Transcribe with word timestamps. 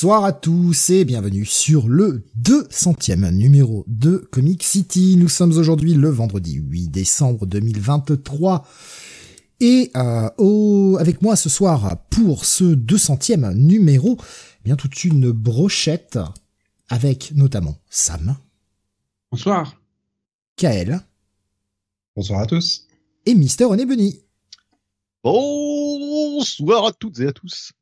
Bonsoir 0.00 0.24
à 0.24 0.32
tous 0.32 0.90
et 0.90 1.04
bienvenue 1.04 1.44
sur 1.44 1.88
le 1.88 2.24
200e 2.40 3.32
numéro 3.32 3.84
de 3.88 4.18
Comic 4.30 4.62
City. 4.62 5.16
Nous 5.16 5.28
sommes 5.28 5.58
aujourd'hui 5.58 5.94
le 5.94 6.08
vendredi 6.08 6.52
8 6.52 6.86
décembre 6.86 7.46
2023. 7.46 8.64
Et 9.58 9.90
euh, 9.96 10.94
avec 10.98 11.20
moi 11.20 11.34
ce 11.34 11.48
soir 11.48 11.96
pour 12.10 12.44
ce 12.44 12.62
200e 12.62 13.54
numéro, 13.54 14.16
eh 14.20 14.64
bien 14.64 14.76
toute 14.76 15.02
une 15.02 15.32
brochette 15.32 16.20
avec 16.88 17.32
notamment 17.34 17.74
Sam. 17.90 18.36
Bonsoir. 19.32 19.82
Kael. 20.54 21.00
Bonsoir 22.14 22.42
à 22.42 22.46
tous. 22.46 22.86
Et 23.26 23.34
Mister 23.34 23.64
René 23.64 23.84
Bunny. 23.84 24.20
Bonsoir 25.24 26.86
à 26.86 26.92
toutes 26.92 27.18
et 27.18 27.26
à 27.26 27.32
tous. 27.32 27.72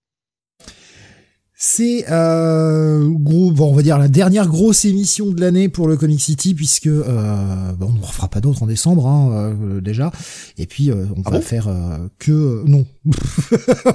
C'est 1.59 2.05
euh, 2.11 3.09
gros, 3.09 3.51
bon, 3.51 3.71
on 3.71 3.75
va 3.75 3.81
dire 3.81 3.97
la 3.97 4.09
dernière 4.09 4.47
grosse 4.47 4.85
émission 4.85 5.31
de 5.31 5.41
l'année 5.41 5.71
pour 5.71 5.89
le 5.89 5.97
Comic 5.97 6.21
City 6.21 6.53
puisque 6.53 6.87
euh, 6.87 7.73
bon, 7.73 7.87
on 7.89 7.93
ne 7.99 8.05
refera 8.05 8.29
pas 8.29 8.43
d'autres 8.43 8.63
en 8.63 8.67
décembre 8.67 9.07
hein, 9.07 9.31
euh, 9.33 9.81
déjà. 9.81 10.13
Et 10.59 10.67
puis 10.67 10.91
euh, 10.91 11.07
on 11.17 11.23
ah 11.25 11.31
va 11.31 11.41
faire 11.41 11.69
euh, 11.69 12.09
que 12.19 12.63
non. 12.67 12.85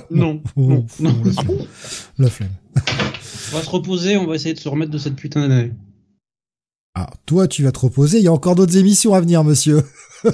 non. 0.09 0.41
non, 0.57 0.85
non, 0.99 1.13
non. 1.13 1.23
Ah 1.37 1.43
bon 1.43 1.67
la 2.17 2.29
flemme. 2.31 2.49
On 3.53 3.57
va 3.57 3.63
se 3.63 3.69
reposer, 3.69 4.17
on 4.17 4.25
va 4.25 4.33
essayer 4.33 4.55
de 4.55 4.59
se 4.59 4.67
remettre 4.67 4.91
de 4.91 4.97
cette 4.97 5.15
putain 5.15 5.47
d'année. 5.47 5.71
Ah, 6.95 7.11
toi 7.27 7.47
tu 7.47 7.61
vas 7.61 7.71
te 7.71 7.79
reposer. 7.79 8.17
Il 8.17 8.23
y 8.23 8.27
a 8.27 8.33
encore 8.33 8.55
d'autres 8.55 8.77
émissions 8.77 9.13
à 9.13 9.21
venir, 9.21 9.43
monsieur. 9.43 9.83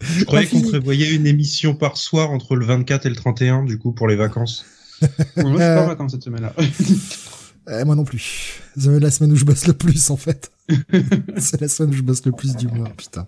Je 0.00 0.24
croyais 0.24 0.46
qu'on 0.46 0.62
prévoyait 0.62 1.14
une 1.14 1.26
émission 1.26 1.74
par 1.74 1.98
soir 1.98 2.30
entre 2.30 2.56
le 2.56 2.64
24 2.64 3.04
et 3.04 3.10
le 3.10 3.16
31, 3.16 3.64
du 3.64 3.78
coup, 3.78 3.92
pour 3.92 4.08
les 4.08 4.16
vacances. 4.16 4.64
Moi, 5.36 5.50
suis 5.50 5.58
pas 5.58 5.86
vacances 5.86 6.12
cette 6.12 6.24
semaine-là. 6.24 6.54
euh, 7.68 7.84
moi 7.84 7.94
non 7.94 8.04
plus. 8.04 8.60
C'est 8.76 9.00
la 9.00 9.10
semaine 9.10 9.32
où 9.32 9.36
je 9.36 9.44
bosse 9.44 9.66
le 9.66 9.72
plus, 9.72 10.10
en 10.10 10.16
fait. 10.16 10.50
C'est 11.38 11.60
la 11.60 11.68
semaine 11.68 11.90
où 11.90 11.96
je 11.96 12.02
bosse 12.02 12.24
le 12.24 12.32
plus 12.32 12.56
du 12.56 12.68
mois, 12.68 12.88
putain. 12.96 13.26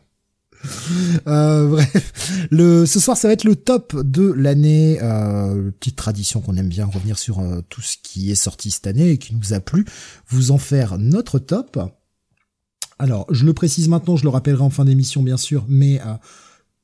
Euh, 1.26 1.68
bref, 1.68 2.48
le 2.50 2.84
ce 2.84 2.98
soir 2.98 3.16
ça 3.16 3.28
va 3.28 3.34
être 3.34 3.44
le 3.44 3.56
top 3.56 3.96
de 3.96 4.32
l'année. 4.32 4.98
Euh, 5.02 5.70
petite 5.70 5.96
tradition 5.96 6.40
qu'on 6.40 6.56
aime 6.56 6.68
bien 6.68 6.86
revenir 6.86 7.18
sur 7.18 7.40
euh, 7.40 7.60
tout 7.68 7.80
ce 7.80 7.96
qui 8.02 8.30
est 8.30 8.36
sorti 8.36 8.70
cette 8.70 8.86
année 8.86 9.10
et 9.10 9.18
qui 9.18 9.34
nous 9.34 9.52
a 9.52 9.60
plu. 9.60 9.84
Vous 10.28 10.50
en 10.50 10.58
faire 10.58 10.98
notre 10.98 11.38
top. 11.38 11.78
Alors, 12.98 13.26
je 13.30 13.44
le 13.44 13.52
précise 13.52 13.88
maintenant, 13.88 14.16
je 14.16 14.24
le 14.24 14.30
rappellerai 14.30 14.62
en 14.62 14.70
fin 14.70 14.84
d'émission 14.84 15.22
bien 15.22 15.36
sûr, 15.36 15.64
mais 15.68 16.00
euh, 16.00 16.14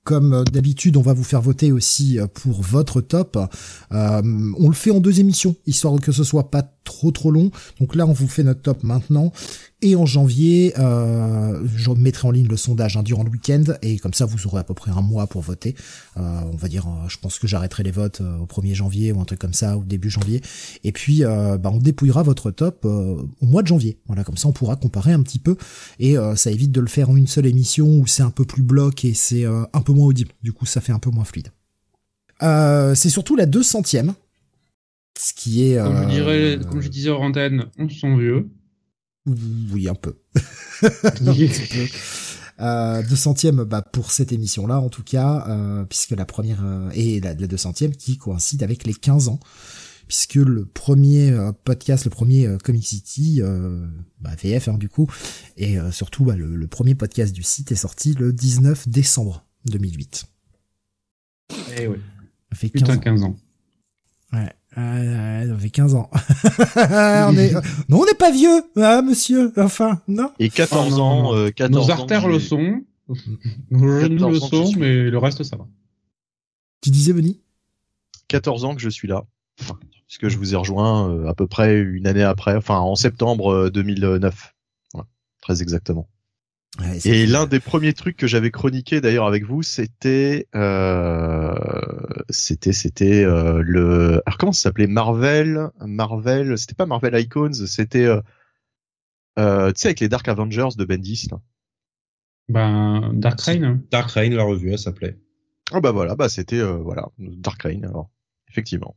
comme 0.05 0.45
d'habitude, 0.45 0.97
on 0.97 1.03
va 1.03 1.15
vous 1.15 1.25
faire 1.25 1.41
voter 1.41 1.73
aussi 1.73 2.19
pour 2.35 2.63
votre 2.63 3.01
top. 3.01 3.39
Euh, 3.93 4.23
on 4.59 4.69
le 4.69 4.75
fait 4.75 4.91
en 4.91 5.01
deux 5.01 5.21
émissions, 5.21 5.57
histoire 5.67 5.99
que 6.01 6.13
ce 6.13 6.25
soit 6.25 6.51
pas 6.51 6.74
trop 6.85 7.11
trop 7.11 7.31
long. 7.31 7.51
Donc 7.81 7.95
là, 7.95 8.07
on 8.07 8.13
vous 8.13 8.29
fait 8.29 8.43
notre 8.43 8.63
top 8.63 8.83
maintenant. 8.83 9.33
Et 9.83 9.97
en 9.97 10.07
janvier, 10.07 10.73
euh, 10.79 11.63
je 11.77 11.91
mettrai 11.91 12.29
en 12.29 12.31
ligne 12.31 12.49
le 12.49 12.57
sondage 12.57 12.97
hein, 12.97 13.03
durant 13.03 13.23
le 13.23 13.31
week-end. 13.31 13.65
Et 13.83 13.99
comme 13.99 14.15
ça, 14.15 14.25
vous 14.25 14.47
aurez 14.47 14.61
à 14.61 14.65
peu 14.65 14.73
près 14.73 14.91
un 14.91 15.03
mois 15.03 15.27
pour 15.27 15.43
voter. 15.43 15.75
Euh, 16.17 16.41
on 16.53 16.57
va 16.57 16.69
dire, 16.69 16.87
je 17.09 17.19
pense 17.19 17.39
que 17.39 17.47
j'arrêterai 17.47 17.83
les 17.83 17.91
votes 17.91 18.21
au 18.21 18.47
1er 18.47 18.75
janvier 18.75 19.13
ou 19.13 19.21
un 19.21 19.25
truc 19.25 19.39
comme 19.39 19.53
ça, 19.53 19.77
ou 19.77 19.85
début 19.85 20.09
janvier. 20.09 20.41
Et 20.85 20.93
puis, 20.93 21.23
bah, 21.23 21.71
on 21.73 21.79
dépouillera 21.79 22.23
votre 22.23 22.51
top 22.51 22.85
au 22.85 23.27
mois 23.43 23.63
de 23.63 23.67
janvier. 23.67 23.99
Voilà, 24.07 24.25
comme 24.25 24.37
ça, 24.37 24.49
on 24.49 24.53
pourra 24.53 24.77
comparer 24.77 25.13
un 25.13 25.23
petit 25.23 25.39
peu. 25.39 25.57
Et 25.99 26.17
ça 26.37 26.51
évite 26.51 26.73
de 26.73 26.81
le 26.81 26.89
faire 26.89 27.11
en 27.11 27.17
une 27.17 27.27
seule 27.27 27.47
émission 27.47 27.87
où 27.99 28.07
c'est 28.07 28.23
un 28.23 28.31
peu 28.31 28.45
plus 28.45 28.63
bloc 28.63 29.05
et 29.05 29.13
c'est 29.13 29.45
un 29.45 29.81
peu 29.83 29.93
moins 29.93 30.07
audible. 30.07 30.33
Du 30.43 30.53
coup, 30.53 30.67
ça 30.67 30.81
fait 30.81 30.93
un 30.93 30.99
peu 30.99 31.11
moins 31.11 31.25
fluide. 31.25 31.51
Euh, 32.43 32.95
c'est 32.95 33.11
surtout 33.11 33.37
la 33.37 33.47
200e. 33.47 34.13
Ce 35.19 35.33
qui 35.33 35.65
est. 35.65 35.77
Comme, 35.77 35.97
je, 35.97 36.03
euh, 36.03 36.07
dirais, 36.07 36.59
comme 36.71 36.81
je 36.81 36.89
disais 36.89 37.11
en 37.11 37.23
antenne, 37.23 37.67
on 37.79 37.89
se 37.89 38.01
sent 38.01 38.17
vieux. 38.17 38.49
Oui, 39.27 39.89
un 39.89 39.95
peu. 39.95 40.17
euh, 42.61 43.03
200e 43.03 43.65
bah, 43.65 43.83
pour 43.83 44.11
cette 44.11 44.33
émission-là, 44.33 44.81
en 44.81 44.91
tout 44.91 45.03
cas, 45.03 45.47
euh, 45.49 45.85
puisque 45.85 46.11
la 46.11 46.27
première 46.27 46.65
euh, 46.65 46.91
et 46.95 47.21
la, 47.21 47.35
la 47.35 47.47
200e 47.47 47.93
qui 47.93 48.19
coïncide 48.19 48.63
avec 48.63 48.85
les 48.85 48.95
15 48.95 49.29
ans. 49.29 49.41
Puisque 50.07 50.35
le 50.35 50.67
premier 50.67 51.31
euh, 51.31 51.53
podcast, 51.53 52.05
le 52.05 52.11
premier 52.11 52.47
euh, 52.47 52.59
Comic 52.59 52.87
City, 52.87 53.41
bah, 54.21 54.33
VF 54.43 54.69
hein, 54.69 54.77
du 54.77 54.91
coup, 54.91 55.11
et 55.57 55.79
surtout 55.91 56.27
bah, 56.27 56.37
le, 56.37 56.57
le, 56.57 56.67
premier 56.67 56.95
podcast 56.95 57.33
du 57.33 57.43
site 57.43 57.73
est 57.73 57.77
sorti 57.77 58.13
le 58.13 58.31
19 58.31 58.87
décembre 58.89 59.47
2008. 59.65 60.27
Eh 61.79 61.87
oui. 61.87 61.97
Ça 62.53 62.59
fait 62.59 62.69
15 62.69 62.83
Putain, 62.83 62.99
15 62.99 63.23
ans. 63.23 63.37
Ouais. 64.35 64.53
Euh, 64.77 65.49
ça 65.49 65.59
fait 65.59 65.71
15 65.71 65.95
ans. 65.95 66.11
on 66.77 67.37
est... 67.37 67.53
Non, 67.89 68.01
on 68.01 68.05
n'est 68.05 68.15
pas 68.19 68.31
vieux, 68.31 68.63
hein, 68.77 69.03
monsieur. 69.03 69.53
Enfin, 69.57 70.01
non. 70.09 70.31
Et 70.39 70.51
14 70.51 70.99
ans, 70.99 71.35
euh, 71.35 71.51
14 71.51 71.87
Nos 71.87 71.93
artères 71.93 72.25
ans, 72.25 72.29
le 72.29 72.41
sont. 72.41 72.83
Nos 73.71 74.01
genoux 74.01 74.31
le 74.31 74.41
sont, 74.41 74.73
mais 74.77 75.11
le 75.11 75.19
reste, 75.19 75.43
ça 75.43 75.57
va. 75.57 75.67
Tu 76.81 76.91
disais, 76.91 77.13
Benny 77.13 77.41
14 78.29 78.65
ans 78.65 78.75
que 78.75 78.81
je 78.81 78.89
suis 78.89 79.09
là. 79.09 79.25
Enfin, 79.61 79.79
puisque 80.07 80.29
je 80.29 80.39
vous 80.39 80.55
ai 80.55 80.57
rejoint 80.57 81.11
euh, 81.11 81.29
à 81.29 81.35
peu 81.35 81.47
près 81.47 81.79
une 81.81 82.07
année 82.07 82.23
après, 82.23 82.57
enfin 82.57 82.79
en 82.79 82.97
septembre 82.97 83.71
2009. 83.71 84.55
Voilà, 84.93 85.07
très 85.41 85.63
exactement. 85.63 86.09
Ouais, 86.81 86.99
et 87.05 87.27
l'un 87.27 87.47
des 87.47 87.61
premiers 87.61 87.93
trucs 87.93 88.17
que 88.17 88.27
j'avais 88.27 88.51
chroniqué 88.51 89.01
d'ailleurs 89.01 89.27
avec 89.27 89.45
vous, 89.45 89.63
c'était 89.63 90.49
euh, 90.57 91.55
c'était 92.31 92.73
c'était 92.73 93.23
euh, 93.23 93.63
le 93.65 94.21
alors 94.27 94.39
comment 94.39 94.53
ça 94.53 94.63
s'appelait? 94.63 94.89
Marvel 94.89 95.71
Marvel 95.81 96.59
c'était 96.59 96.75
pas 96.75 96.87
Marvel 96.87 97.15
Icons 97.21 97.53
c'était 97.67 98.07
euh, 98.07 98.21
euh, 99.39 99.69
tu 99.69 99.83
sais 99.83 99.89
avec 99.89 100.01
les 100.01 100.09
Dark 100.09 100.27
Avengers 100.27 100.71
de 100.77 100.85
Bendis 100.85 101.29
là. 101.31 101.39
Ben 102.49 103.13
Dark 103.15 103.41
Reign. 103.43 103.81
Dark 103.93 104.11
Reign 104.11 104.35
la 104.35 104.43
revue 104.43 104.73
elle 104.73 104.79
s'appelait. 104.79 105.17
Ah 105.73 105.81
bah 105.81 105.93
voilà 105.93 106.17
bah 106.17 106.29
c'était 106.29 106.59
euh, 106.59 106.73
voilà 106.79 107.09
Dark 107.19 107.63
Reign 107.63 107.85
alors 107.85 108.11
effectivement. 108.51 108.97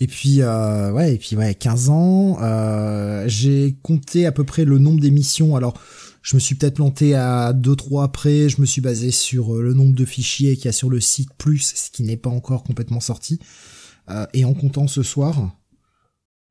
Et 0.00 0.06
puis 0.06 0.40
euh, 0.40 0.90
ouais 0.92 1.14
et 1.14 1.18
puis 1.18 1.36
ouais 1.36 1.54
15 1.54 1.90
ans 1.90 2.38
euh, 2.40 3.24
j'ai 3.26 3.76
compté 3.82 4.24
à 4.24 4.32
peu 4.32 4.44
près 4.44 4.64
le 4.64 4.78
nombre 4.78 5.00
d'émissions 5.00 5.54
alors 5.54 5.74
je 6.22 6.36
me 6.36 6.40
suis 6.40 6.54
peut-être 6.54 6.74
planté 6.74 7.14
à 7.14 7.52
2-3 7.52 8.04
après, 8.04 8.48
je 8.48 8.60
me 8.60 8.66
suis 8.66 8.80
basé 8.80 9.10
sur 9.10 9.54
le 9.54 9.72
nombre 9.74 9.94
de 9.94 10.04
fichiers 10.04 10.56
qu'il 10.56 10.66
y 10.66 10.68
a 10.68 10.72
sur 10.72 10.90
le 10.90 11.00
site 11.00 11.32
plus 11.38 11.72
ce 11.74 11.90
qui 11.90 12.02
n'est 12.02 12.16
pas 12.16 12.30
encore 12.30 12.64
complètement 12.64 13.00
sorti. 13.00 13.38
Euh, 14.10 14.26
et 14.32 14.44
en 14.44 14.54
comptant 14.54 14.88
ce 14.88 15.02
soir, 15.02 15.56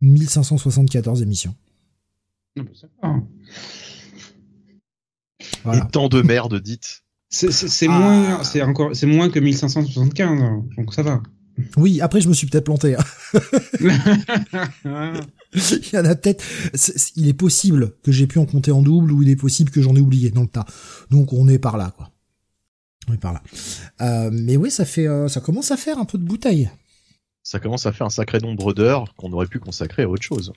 1574 0.02 1.22
émissions. 1.22 1.56
Non, 2.56 2.66
bah, 3.02 3.16
voilà. 5.64 5.86
Et 5.86 5.92
tant 5.92 6.08
de 6.08 6.22
merde 6.22 6.62
dites. 6.62 7.04
C'est 7.30 7.88
ah. 7.88 8.00
moins, 8.00 8.44
c'est 8.44 8.62
encore, 8.62 8.96
c'est 8.96 9.06
moins 9.06 9.30
que 9.30 9.40
1575, 9.40 10.40
donc 10.78 10.94
ça 10.94 11.04
va. 11.04 11.22
Oui, 11.76 12.00
après 12.02 12.22
je 12.22 12.30
me 12.30 12.34
suis 12.34 12.48
peut-être 12.48 12.66
planté. 12.66 12.96
il 15.54 15.94
y 15.94 15.98
en 15.98 16.06
a 16.06 16.16
peut-être. 16.16 16.44
Il 17.16 17.28
est 17.28 17.34
possible 17.34 17.94
que 18.04 18.12
j'ai 18.12 18.28
pu 18.28 18.40
en 18.40 18.46
compter 18.46 18.72
en 18.72 18.82
double 18.82 19.12
ou 19.12 19.24
il 19.24 19.30
est 19.30 19.36
possible 19.36 19.72
que 19.72 19.82
j'en 19.82 19.96
ai 19.96 20.00
oublié 20.00 20.30
dans 20.30 20.42
le 20.42 20.48
tas. 20.48 20.66
Donc 21.10 21.34
on 21.34 21.48
est 21.48 21.60
par 21.60 21.78
là, 21.78 21.94
quoi. 21.96 22.12
On 23.08 23.14
est 23.14 23.18
par 23.18 23.34
là. 23.34 23.42
Euh, 24.02 24.30
mais 24.32 24.58
oui, 24.58 24.70
ça 24.70 24.86
fait, 24.86 25.08
euh, 25.08 25.28
ça 25.28 25.40
commence 25.40 25.72
à 25.72 25.78
faire 25.78 25.98
un 25.98 26.06
peu 26.06 26.18
de 26.18 26.24
bouteille. 26.24 26.70
Ça 27.44 27.60
commence 27.60 27.86
à 27.86 27.94
faire 27.94 28.08
un 28.08 28.12
sacré 28.12 28.40
nombre 28.40 28.74
d'heures 28.74 29.14
qu'on 29.16 29.32
aurait 29.32 29.48
pu 29.48 29.60
consacrer 29.60 30.04
à 30.04 30.10
autre 30.10 30.24
chose. 30.24 30.52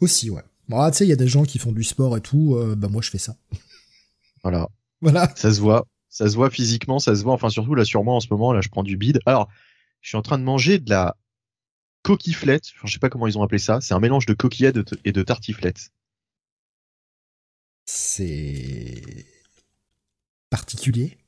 Aussi, 0.00 0.30
ouais. 0.30 0.42
Bon, 0.68 0.80
ah, 0.80 0.90
tu 0.90 0.98
sais, 0.98 1.06
il 1.06 1.10
y 1.10 1.12
a 1.12 1.16
des 1.16 1.28
gens 1.28 1.44
qui 1.44 1.58
font 1.58 1.70
du 1.70 1.84
sport 1.84 2.16
et 2.16 2.20
tout. 2.20 2.56
Euh, 2.56 2.74
bah 2.74 2.88
moi, 2.88 3.02
je 3.02 3.10
fais 3.10 3.18
ça. 3.18 3.36
Voilà. 4.42 4.68
Voilà. 5.00 5.32
Ça 5.34 5.52
se 5.52 5.60
voit. 5.60 5.86
Ça 6.08 6.28
se 6.28 6.36
voit 6.36 6.50
physiquement, 6.50 7.00
ça 7.00 7.16
se 7.16 7.24
voit. 7.24 7.34
Enfin, 7.34 7.50
surtout 7.50 7.74
là, 7.74 7.84
sûrement 7.84 8.16
en 8.16 8.20
ce 8.20 8.28
moment, 8.30 8.52
là, 8.52 8.60
je 8.60 8.68
prends 8.68 8.84
du 8.84 8.96
bide. 8.96 9.18
Alors, 9.26 9.48
je 10.02 10.10
suis 10.10 10.16
en 10.16 10.22
train 10.22 10.38
de 10.38 10.44
manger 10.44 10.78
de 10.78 10.88
la 10.88 11.16
coquillette, 12.06 12.66
enfin, 12.76 12.86
je 12.86 12.92
sais 12.92 13.00
pas 13.00 13.08
comment 13.08 13.26
ils 13.26 13.36
ont 13.36 13.42
appelé 13.42 13.58
ça, 13.58 13.80
c'est 13.80 13.92
un 13.92 13.98
mélange 13.98 14.26
de 14.26 14.34
coquillettes 14.34 14.78
et 15.04 15.10
de 15.10 15.22
tartiflette. 15.22 15.90
C'est 17.84 19.26
particulier. 20.48 21.18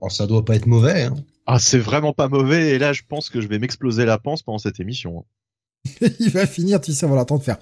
Oh, 0.00 0.08
ça 0.08 0.26
doit 0.26 0.44
pas 0.44 0.56
être 0.56 0.66
mauvais. 0.66 1.02
Hein. 1.04 1.16
Ah, 1.44 1.58
c'est 1.58 1.78
vraiment 1.78 2.14
pas 2.14 2.28
mauvais. 2.28 2.70
Et 2.70 2.78
là, 2.78 2.94
je 2.94 3.02
pense 3.06 3.28
que 3.28 3.42
je 3.42 3.48
vais 3.48 3.58
m'exploser 3.58 4.06
la 4.06 4.16
panse 4.16 4.42
pendant 4.42 4.58
cette 4.58 4.80
émission. 4.80 5.26
il 6.18 6.30
va 6.30 6.46
finir, 6.46 6.80
tu 6.80 6.94
sais, 6.94 7.04
on 7.04 7.10
va 7.10 7.16
l'attendre 7.16 7.42
faire 7.42 7.58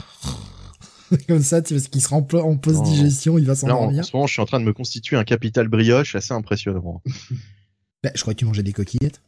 comme 1.28 1.42
ça, 1.42 1.60
tu 1.60 1.74
parce 1.74 1.88
qu'il 1.88 2.02
sera 2.02 2.16
en, 2.16 2.26
en 2.34 2.56
post-digestion, 2.56 3.38
il 3.38 3.46
va 3.46 3.56
s'endormir. 3.56 4.00
En 4.00 4.02
ce 4.04 4.14
moment, 4.14 4.26
je 4.26 4.32
suis 4.32 4.42
en 4.42 4.46
train 4.46 4.60
de 4.60 4.64
me 4.64 4.72
constituer 4.72 5.16
un 5.16 5.24
capital 5.24 5.66
brioche 5.66 6.14
assez 6.14 6.34
impressionnant. 6.34 7.02
bah, 8.04 8.10
je 8.14 8.20
crois 8.20 8.34
que 8.34 8.38
tu 8.38 8.44
mangeais 8.44 8.64
des 8.64 8.72
coquillettes. 8.72 9.22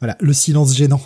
Voilà, 0.00 0.16
le 0.20 0.32
silence 0.32 0.76
gênant. 0.76 1.00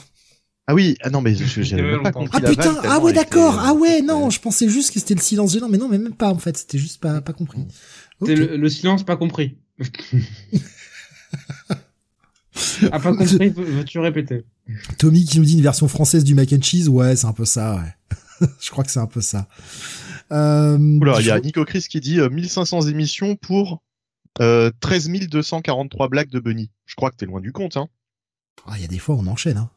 Ah 0.70 0.74
oui, 0.74 0.96
ah 1.02 1.10
non 1.10 1.20
mais 1.20 1.34
j'avais 1.56 1.82
même 1.82 2.04
pas 2.04 2.12
compris 2.12 2.30
Ah 2.32 2.40
la 2.40 2.50
putain, 2.50 2.76
ah 2.84 3.00
ouais 3.00 3.12
d'accord, 3.12 3.58
ah 3.58 3.74
ouais 3.74 4.02
non, 4.02 4.30
je 4.30 4.38
pensais 4.38 4.68
juste 4.68 4.94
que 4.94 5.00
c'était 5.00 5.14
le 5.16 5.20
silence 5.20 5.52
gênant, 5.52 5.68
mais 5.68 5.78
non, 5.78 5.88
mais 5.88 5.98
même 5.98 6.14
pas 6.14 6.30
en 6.30 6.38
fait, 6.38 6.56
c'était 6.56 6.78
juste 6.78 7.00
pas 7.00 7.20
pas 7.20 7.32
compris. 7.32 7.66
Okay. 8.20 8.36
Le, 8.36 8.56
le, 8.56 8.68
silence 8.68 9.02
pas 9.02 9.16
compris. 9.16 9.56
Ah, 12.92 12.98
pas 12.98 13.14
compris, 13.14 13.48
veux-tu 13.48 13.98
répéter? 14.00 14.44
Tommy 14.98 15.24
qui 15.24 15.38
nous 15.38 15.44
dit 15.44 15.54
une 15.54 15.62
version 15.62 15.88
française 15.88 16.24
du 16.24 16.34
mac 16.34 16.52
and 16.52 16.60
cheese, 16.60 16.88
ouais, 16.88 17.16
c'est 17.16 17.26
un 17.26 17.32
peu 17.32 17.44
ça, 17.44 17.76
ouais. 17.76 18.48
je 18.60 18.70
crois 18.70 18.84
que 18.84 18.90
c'est 18.90 19.00
un 19.00 19.06
peu 19.06 19.20
ça. 19.20 19.48
Euh, 20.30 20.76
Oula, 20.78 21.20
il 21.20 21.26
y 21.26 21.30
a 21.30 21.40
Nico 21.40 21.64
Chris 21.64 21.86
qui 21.88 22.00
dit 22.00 22.20
1500 22.20 22.82
émissions 22.82 23.36
pour 23.36 23.82
euh, 24.40 24.70
13 24.80 25.08
243 25.28 26.08
blagues 26.08 26.30
de 26.30 26.38
Bunny. 26.38 26.70
Je 26.86 26.94
crois 26.96 27.10
que 27.10 27.16
t'es 27.16 27.26
loin 27.26 27.40
du 27.40 27.52
compte, 27.52 27.76
hein. 27.76 27.88
Ah, 28.66 28.74
il 28.76 28.82
y 28.82 28.84
a 28.84 28.88
des 28.88 28.98
fois, 28.98 29.16
on 29.16 29.26
enchaîne, 29.26 29.56
hein. 29.56 29.70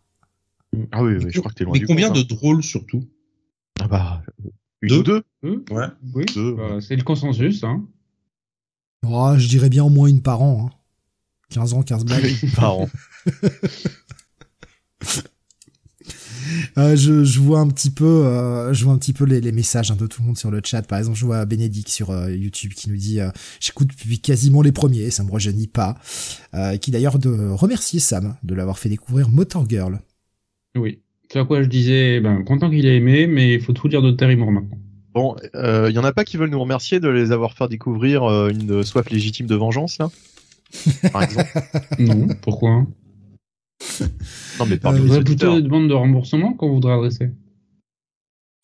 Ah 0.92 1.04
oui, 1.04 1.16
oui, 1.18 1.26
je 1.30 1.40
crois 1.40 1.52
que 1.52 1.56
t'es 1.56 1.64
loin 1.64 1.74
Mais 1.74 1.80
du 1.80 1.86
combien 1.86 2.10
de 2.10 2.22
drôles 2.22 2.64
surtout? 2.64 3.04
Ah 3.80 3.88
bah, 3.88 4.24
une 4.82 4.90
Deux 4.90 5.00
ou 5.00 5.04
deux 5.04 5.24
Ouais. 5.44 5.86
Oui, 6.14 6.26
Deux. 6.34 6.56
bah, 6.56 6.80
c'est 6.82 6.96
le 6.96 7.04
consensus. 7.04 7.64
Hein. 7.64 7.86
Oh, 9.08 9.34
je 9.38 9.48
dirais 9.48 9.70
bien 9.70 9.84
au 9.84 9.90
moins 9.90 10.08
une 10.08 10.22
par 10.22 10.42
an, 10.42 10.68
hein. 10.70 10.76
15 11.50 11.74
ans, 11.74 11.84
15 11.84 12.06
blagues. 12.06 12.34
par 12.56 12.80
an. 12.80 12.90
Euh, 16.78 16.96
je, 16.96 17.24
je 17.24 17.40
vois 17.40 17.60
un 17.60 17.68
petit 17.70 17.90
peu, 17.90 18.06
euh, 18.06 18.74
je 18.74 18.84
vois 18.84 18.94
un 18.94 18.98
petit 18.98 19.14
peu 19.14 19.24
les, 19.26 19.40
les 19.40 19.52
messages 19.52 19.92
hein, 19.92 19.96
de 19.96 20.08
tout 20.08 20.22
le 20.22 20.28
monde 20.28 20.38
sur 20.38 20.52
le 20.52 20.60
chat. 20.64 20.82
Par 20.82 21.00
exemple, 21.00 21.18
je 21.18 21.26
vois 21.26 21.46
Bénédicte 21.46 21.90
sur 21.90 22.10
euh, 22.12 22.30
YouTube 22.32 22.74
qui 22.74 22.90
nous 22.90 22.98
dit 22.98 23.22
euh, 23.22 23.30
j'écoute 23.60 23.88
depuis 23.88 24.20
quasiment 24.20 24.62
les 24.62 24.72
premiers, 24.72 25.10
ça 25.10 25.24
me 25.24 25.32
rajeunit 25.32 25.68
pas. 25.68 25.98
Euh, 26.54 26.76
qui 26.78 26.92
d'ailleurs 26.92 27.18
de 27.20 27.50
remercier 27.50 28.00
Sam 28.00 28.36
de 28.44 28.56
l'avoir 28.56 28.78
fait 28.78 28.90
découvrir 28.90 29.30
Motor 29.30 29.68
Girl. 29.70 30.02
Oui. 30.76 31.00
C'est 31.32 31.40
à 31.40 31.46
quoi 31.46 31.64
je 31.64 31.68
disais, 31.70 32.20
ben, 32.20 32.44
content 32.44 32.70
qu'il 32.70 32.86
ait 32.86 32.98
aimé, 32.98 33.28
mais 33.28 33.56
il 33.56 33.62
faut 33.62 33.74
tout 33.74 33.88
dire 33.88 34.02
de 34.02 34.12
Terry 34.12 34.36
Moore 34.36 34.52
maintenant. 34.52 34.78
Bon, 35.14 35.36
il 35.54 35.92
y 35.94 36.00
en 36.00 36.04
a 36.04 36.12
pas 36.12 36.24
qui 36.26 36.38
veulent 36.38 36.50
nous 36.50 36.60
remercier 36.60 37.00
de 37.00 37.08
les 37.10 37.32
avoir 37.32 37.54
fait 37.54 37.68
découvrir 37.68 38.24
euh, 38.24 38.50
une 38.50 38.84
soif 38.84 39.10
légitime 39.10 39.46
de 39.46 39.56
vengeance, 39.56 40.00
là? 40.00 40.10
Par 41.12 41.24
exemple. 41.24 41.50
non, 42.00 42.28
pourquoi? 42.42 42.86
Non, 44.60 44.66
mais 44.68 44.76
Euh, 44.76 44.80
parmi 44.82 45.00
Vous 45.00 45.14
les 45.14 45.24
plutôt 45.24 45.56
des 45.56 45.62
demandes 45.62 45.88
de 45.88 45.94
remboursement 45.94 46.54
qu'on 46.54 46.74
voudrait 46.74 46.94
adresser. 46.94 47.32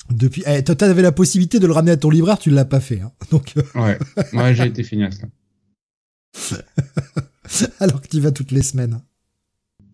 Depuis, 0.09 0.43
eh, 0.47 0.63
toi, 0.63 0.75
t'avais 0.75 1.03
la 1.03 1.11
possibilité 1.11 1.59
de 1.59 1.67
le 1.67 1.73
ramener 1.73 1.91
à 1.91 1.97
ton 1.97 2.09
libraire, 2.09 2.39
tu 2.39 2.49
l'as 2.49 2.65
pas 2.65 2.79
fait. 2.79 3.01
Hein. 3.01 3.11
Donc, 3.31 3.53
euh, 3.57 3.61
Ouais, 3.75 3.99
ouais 4.33 4.55
j'ai 4.55 4.65
été 4.65 4.83
feignasse 4.83 5.21
là. 5.21 5.27
alors 7.79 8.01
que 8.01 8.07
tu 8.07 8.19
vas 8.19 8.31
toutes 8.31 8.51
les 8.51 8.63
semaines. 8.63 9.01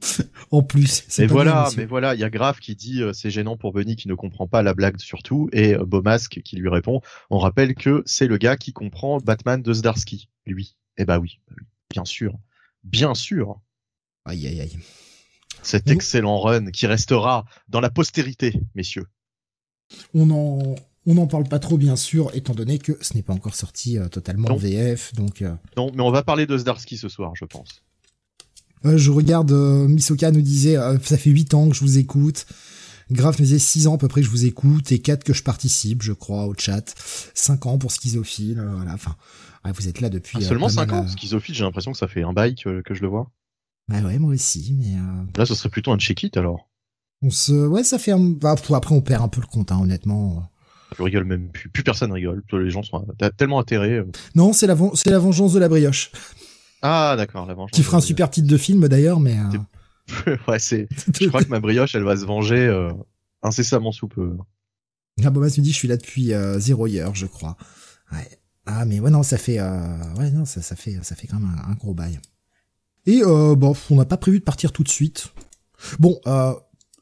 en 0.52 0.64
plus. 0.64 1.04
c'est 1.08 1.24
Mais 1.24 1.28
pas 1.28 1.34
voilà, 1.34 1.70
mais 1.78 1.86
voilà, 1.86 2.16
il 2.16 2.20
y 2.22 2.24
a 2.24 2.30
Graf 2.30 2.60
qui 2.60 2.76
dit 2.76 3.02
euh, 3.02 3.14
c'est 3.14 3.30
gênant 3.30 3.58
pour 3.58 3.74
Bunny 3.74 3.96
qui 3.96 4.08
ne 4.08 4.14
comprend 4.16 4.48
pas 4.48 4.62
la 4.64 4.74
blague 4.74 5.00
surtout, 5.00 5.50
et 5.52 5.76
euh, 5.76 5.86
Beaumasque 5.86 6.42
qui 6.44 6.56
lui 6.56 6.70
répond 6.70 7.02
on 7.30 7.38
rappelle 7.38 7.76
que 7.76 8.04
c'est 8.06 8.28
le 8.28 8.38
gars 8.38 8.58
qui 8.58 8.74
comprend 8.74 9.18
Batman 9.20 9.62
de 9.62 9.74
Zdarsky, 9.74 10.30
lui. 10.46 10.76
Eh 10.98 11.06
bah 11.06 11.20
oui, 11.20 11.40
bah 11.50 11.56
bien 11.90 12.06
sûr, 12.06 12.38
bien 12.84 13.14
sûr. 13.16 13.60
Aïe, 14.26 14.48
aïe, 14.48 14.62
aïe. 14.62 14.78
Cet 15.62 15.90
excellent 15.90 16.40
run 16.40 16.72
qui 16.72 16.88
restera 16.88 17.46
dans 17.70 17.80
la 17.82 17.90
postérité, 17.90 18.62
messieurs. 18.76 19.08
On 20.14 20.30
en, 20.32 20.76
on 21.08 21.14
n'en 21.14 21.28
parle 21.28 21.46
pas 21.46 21.60
trop, 21.60 21.78
bien 21.78 21.96
sûr, 21.96 22.32
étant 22.34 22.54
donné 22.54 22.80
que 22.80 22.98
ce 23.02 23.14
n'est 23.14 23.22
pas 23.22 23.34
encore 23.34 23.56
sorti 23.56 23.98
euh, 23.98 24.08
totalement 24.08 24.48
en 24.48 24.52
Non. 24.54 24.58
VF. 24.58 25.14
Donc, 25.14 25.42
euh, 25.42 25.54
Non, 25.78 25.92
mais 25.94 26.02
on 26.02 26.12
va 26.12 26.24
parler 26.24 26.46
de 26.48 26.58
Zdarsky 26.58 26.98
ce 26.98 27.10
soir, 27.10 27.34
je 27.36 27.46
pense. 27.46 27.84
Euh, 28.84 28.98
je 28.98 29.12
regarde, 29.12 29.52
euh, 29.52 29.88
Misoka 29.88 30.32
nous 30.32 30.42
disait, 30.42 30.78
euh, 30.78 30.98
ça 31.02 31.18
fait 31.18 31.30
8 31.30 31.54
ans 31.54 31.70
que 31.70 31.76
je 31.76 31.82
vous 31.82 31.98
écoute. 31.98 32.46
Graf 33.12 33.38
nous 33.40 33.46
disait 33.46 33.60
6 33.60 33.88
ans 33.88 33.96
à 33.96 33.98
peu 33.98 34.08
près 34.08 34.22
que 34.22 34.26
je 34.26 34.32
vous 34.32 34.46
écoute 34.46 34.92
et 34.92 35.00
4 35.00 35.24
que 35.24 35.34
je 35.34 35.44
participe, 35.44 36.02
je 36.02 36.12
crois, 36.14 36.46
au 36.48 36.54
chat. 36.58 36.94
5 37.34 37.66
ans 37.68 37.78
pour 37.78 37.92
Schizophile, 37.92 38.64
voilà. 38.76 38.94
Enfin, 38.94 39.16
ouais, 39.64 39.72
vous 39.72 39.88
êtes 39.88 40.02
là 40.02 40.10
depuis... 40.10 40.40
Ah, 40.42 40.46
seulement 40.46 40.68
pas 40.68 40.74
5 40.74 40.92
mal, 40.92 41.00
ans 41.04 41.08
Schizophile, 41.08 41.56
j'ai 41.56 41.64
l'impression 41.64 41.92
que 41.92 41.98
ça 41.98 42.08
fait 42.08 42.24
un 42.24 42.34
bail 42.34 42.56
que, 42.56 42.82
que 42.82 42.94
je 42.94 43.02
le 43.02 43.08
vois. 43.08 43.32
Bah 43.88 44.02
ouais, 44.02 44.18
moi 44.18 44.34
aussi, 44.34 44.76
mais 44.80 44.96
euh, 44.96 45.24
Là, 45.38 45.46
ce 45.46 45.54
serait 45.54 45.70
plutôt 45.70 45.92
un 45.92 45.98
check-it 46.00 46.36
alors. 46.38 46.68
on 47.22 47.30
se... 47.30 47.54
Ouais, 47.54 47.84
ça 47.84 48.00
fait 48.00 48.12
un... 48.12 48.20
bah, 48.20 48.56
après, 48.58 48.96
on 48.96 49.02
perd 49.02 49.24
un 49.24 49.28
peu 49.28 49.42
le 49.42 49.48
compte, 49.48 49.72
hein, 49.72 49.80
honnêtement. 49.80 50.50
Je 50.98 51.04
rigole 51.04 51.26
même 51.26 51.50
plus. 51.50 51.70
Plus 51.70 51.84
personne 51.84 52.12
rigole. 52.12 52.44
Les 52.54 52.70
gens 52.72 52.82
sont 52.82 53.06
tellement 53.38 53.60
atterrés. 53.60 54.02
Non, 54.34 54.54
c'est 54.54 54.66
la, 54.68 54.74
ven- 54.76 54.92
c'est 54.96 55.10
la 55.12 55.20
vengeance 55.20 55.54
de 55.54 55.60
la 55.60 55.68
brioche. 55.70 56.12
Ah, 56.88 57.16
d'accord, 57.18 57.48
la 57.48 57.56
vengeance. 57.56 57.72
Qui 57.72 57.82
fera 57.82 57.98
un 57.98 58.02
super 58.02 58.30
titre 58.30 58.48
de 58.48 58.58
film, 58.58 58.88
d'ailleurs, 58.88 59.20
mais... 59.20 59.38
euh, 60.28 60.38
ouais, 60.48 60.60
c'est. 60.60 60.88
Je 61.20 61.28
crois 61.28 61.44
que 61.44 61.50
ma 61.50 61.60
brioche, 61.60 61.96
elle 61.96 62.04
va 62.04 62.16
se 62.16 62.26
venger 62.26 62.68
euh, 62.68 62.92
incessamment 63.42 63.92
sous 63.92 64.08
peu. 64.08 64.38
Ah, 65.24 65.32
Bomas 65.32 65.56
me 65.58 65.64
dit, 65.64 65.72
je 65.72 65.78
suis 65.78 65.88
là 65.88 65.98
depuis 65.98 66.34
euh, 66.34 66.60
zéro 66.60 66.88
heure, 66.88 67.16
je 67.16 67.26
crois. 67.26 67.58
Ouais. 68.12 68.28
Ah, 68.68 68.86
mais 68.86 69.00
ouais, 69.00 69.10
non, 69.10 69.24
ça 69.24 69.38
fait, 69.38 69.60
euh, 69.60 70.14
ouais, 70.20 70.30
non, 70.30 70.46
ça, 70.46 70.62
ça 70.62 70.76
fait, 70.76 71.00
ça 71.02 71.16
fait 71.16 71.26
quand 71.26 71.40
même 71.40 71.56
un, 71.66 71.72
un 71.72 71.74
gros 71.76 71.94
bail. 71.94 72.20
Et 73.08 73.22
euh, 73.24 73.56
bon, 73.56 73.74
on 73.90 73.96
n'a 73.96 74.06
pas 74.06 74.18
prévu 74.18 74.40
de 74.40 74.44
partir 74.44 74.72
tout 74.72 74.84
de 74.84 74.90
suite. 74.90 75.34
Bon, 76.00 76.20
euh, 76.28 76.54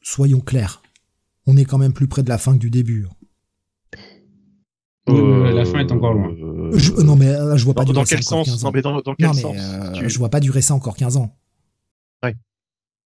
soyons 0.02 0.40
clairs, 0.40 0.82
on 1.46 1.56
est 1.56 1.64
quand 1.64 1.78
même 1.78 1.92
plus 1.92 2.06
près 2.08 2.22
de 2.22 2.28
la 2.30 2.38
fin 2.38 2.52
que 2.54 2.58
du 2.58 2.70
début. 2.70 3.06
Oui, 5.06 5.54
la 5.54 5.64
fin 5.66 5.80
est 5.80 5.92
encore 5.92 6.14
loin. 6.14 6.34
Euh, 6.74 6.78
Je- 6.78 6.92
non, 7.02 7.16
mais 7.16 7.28
euh, 7.28 7.56
je 7.56 7.64
vois 7.64 7.74
pas 7.74 7.84
dans, 7.84 7.92
durer 7.92 8.02
dans 8.02 8.06
ça 8.06 8.16
quel 8.16 8.24
encore 8.24 8.44
sens 8.46 8.46
15 8.46 8.62
Non, 8.62 8.68
ans. 8.68 8.72
mais 8.74 8.82
dans, 8.82 9.00
dans 9.00 9.14
quel 9.14 9.26
Non, 9.26 9.34
mais 9.34 9.40
sens 9.42 9.56
euh, 9.58 9.92
Tu- 9.92 10.10
je 10.10 10.18
vois 10.18 10.28
pas 10.28 10.40
durer 10.40 10.60
ça 10.62 10.74
encore 10.74 10.96
15 10.96 11.16
ans. 11.16 11.36
Ouais. 12.22 12.36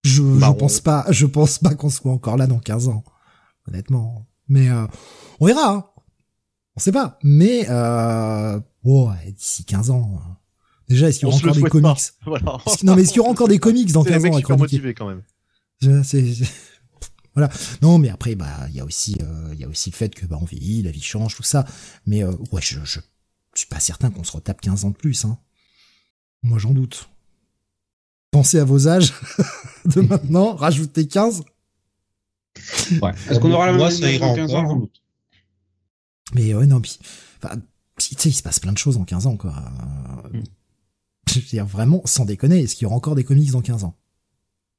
Je, 0.05 0.23
Bah, 0.23 0.47
je 0.49 0.51
on- 0.53 0.55
pense 0.55 0.81
pas, 0.81 1.07
je 1.11 1.27
pense 1.27 1.59
pas 1.59 1.75
qu'on 1.75 1.91
soit 1.91 2.13
encore 2.13 2.37
là 2.37 2.47
dans 2.47 2.59
15 2.59 2.89
ans, 2.89 3.05
honnêtement. 3.67 4.27
Mais 4.49 4.69
euh, 4.71 4.87
on 5.41 5.47
verra. 5.47 5.73
Hein. 5.73 5.85
On 6.77 6.81
sait 6.81 6.93
pas. 6.93 7.19
Mais 7.23 7.67
euh, 7.69 8.61
oh, 8.85 9.11
d'ici 9.27 9.65
15 9.65 9.91
ans. 9.91 10.13
euh, 10.15 10.33
Déjà, 10.89 11.09
est-ce 11.09 11.19
qu'il 11.19 11.29
y 11.29 11.31
aura 11.31 11.37
encore 11.37 11.55
des 11.55 11.63
comics. 11.63 11.99
Voilà. 12.25 12.59
Non, 12.83 12.95
mais 12.97 13.03
est-ce 13.03 13.11
qu'il 13.11 13.19
y 13.19 13.21
aura 13.21 13.31
encore 13.31 13.49
des 13.49 13.59
comics 13.59 13.93
dans 13.93 14.03
C'est 14.05 14.09
les 14.11 14.15
15 14.15 14.23
mecs 14.23 14.33
ans 14.35 14.41
chroniquer 14.41 14.63
motivés 14.63 14.95
quand 14.95 15.09
même. 15.09 15.23
Je- 15.83 16.03
c'est- 16.03 16.33
c'est- 16.35 16.51
Voilà. 17.35 17.51
Non, 17.83 17.99
mais 17.99 18.09
après, 18.09 18.35
bah, 18.35 18.47
il 18.71 18.75
y 18.77 18.81
a 18.81 18.85
aussi, 18.85 19.17
euh, 19.23 19.51
il 19.53 19.61
y 19.61 19.65
a 19.65 19.69
aussi 19.69 19.91
le 19.91 19.95
fait 19.97 20.15
que 20.15 20.25
bah, 20.27 20.39
on 20.41 20.45
vieillit, 20.45 20.83
la 20.83 20.91
vie 20.91 21.03
change, 21.03 21.37
tout 21.37 21.43
ça. 21.43 21.67
Mais 22.07 22.25
euh, 22.25 22.33
ouais, 22.53 22.63
je, 22.63 22.79
je, 22.85 23.01
je 23.59 23.63
suis 23.65 23.69
pas 23.69 23.81
certain 23.81 24.11
qu'on 24.13 24.23
se 24.23 24.31
retape 24.31 24.61
15 24.61 24.85
ans 24.85 24.91
de 24.91 24.97
plus. 24.97 25.25
Hein. 25.25 25.37
Moi, 26.45 26.59
j'en 26.61 26.71
doute. 26.71 27.09
Pensez 28.31 28.61
à 28.61 28.65
vos 28.65 28.87
âges 28.87 29.13
de 29.85 30.01
maintenant, 30.01 30.55
rajoutez 30.55 31.09
15. 31.09 31.43
Ouais. 33.03 33.11
Est-ce 33.29 33.41
qu'on 33.41 33.51
aura 33.51 33.67
la 33.67 33.73
même 33.73 33.81
Moi, 33.81 33.91
ça 33.91 34.13
ira 34.13 34.29
dans 34.29 34.35
15 34.37 34.55
ans. 34.55 34.89
Mais 36.35 36.55
ouais, 36.55 36.67
non, 36.67 36.81
puis, 36.81 36.99
tu 37.99 38.15
sais, 38.17 38.29
il 38.29 38.33
se 38.33 38.45
passe 38.45 38.61
plein 38.61 38.71
de 38.73 38.79
choses 38.79 38.97
en 38.97 39.05
15 39.05 39.27
ans, 39.27 39.37
quoi. 39.37 39.55
Euh, 39.57 40.39
Mm. 40.39 40.43
Je 41.31 41.41
veux 41.41 41.47
dire, 41.47 41.67
vraiment, 41.67 42.01
sans 42.05 42.25
déconner, 42.25 42.61
est-ce 42.61 42.75
qu'il 42.77 42.85
y 42.85 42.87
aura 42.87 42.95
encore 42.97 43.15
des 43.17 43.25
comics 43.25 43.51
dans 43.51 43.61
15 43.61 43.83
ans? 43.85 43.97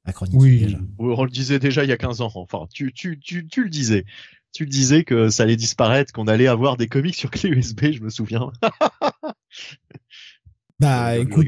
À 0.04 0.12
chroniquer, 0.14 0.38
Oui. 0.38 0.58
déjà. 0.60 0.78
On 0.98 1.22
le 1.24 1.30
disait 1.30 1.58
déjà 1.58 1.84
il 1.84 1.90
y 1.90 1.92
a 1.92 1.96
15 1.98 2.22
ans. 2.22 2.30
Enfin, 2.34 2.66
tu, 2.72 2.92
tu, 2.94 3.18
tu, 3.20 3.46
tu 3.46 3.62
le 3.64 3.68
disais. 3.70 4.06
Tu 4.52 4.64
le 4.64 4.70
disais 4.70 5.04
que 5.04 5.30
ça 5.30 5.44
allait 5.44 5.56
disparaître, 5.56 6.12
qu'on 6.12 6.26
allait 6.26 6.48
avoir 6.48 6.76
des 6.76 6.88
comics 6.88 7.14
sur 7.14 7.30
clé 7.30 7.50
USB, 7.50 7.92
je 7.92 8.00
me 8.02 8.10
souviens. 8.10 8.50
Bah, 10.80 11.16
Je 11.16 11.20
écoute, 11.22 11.46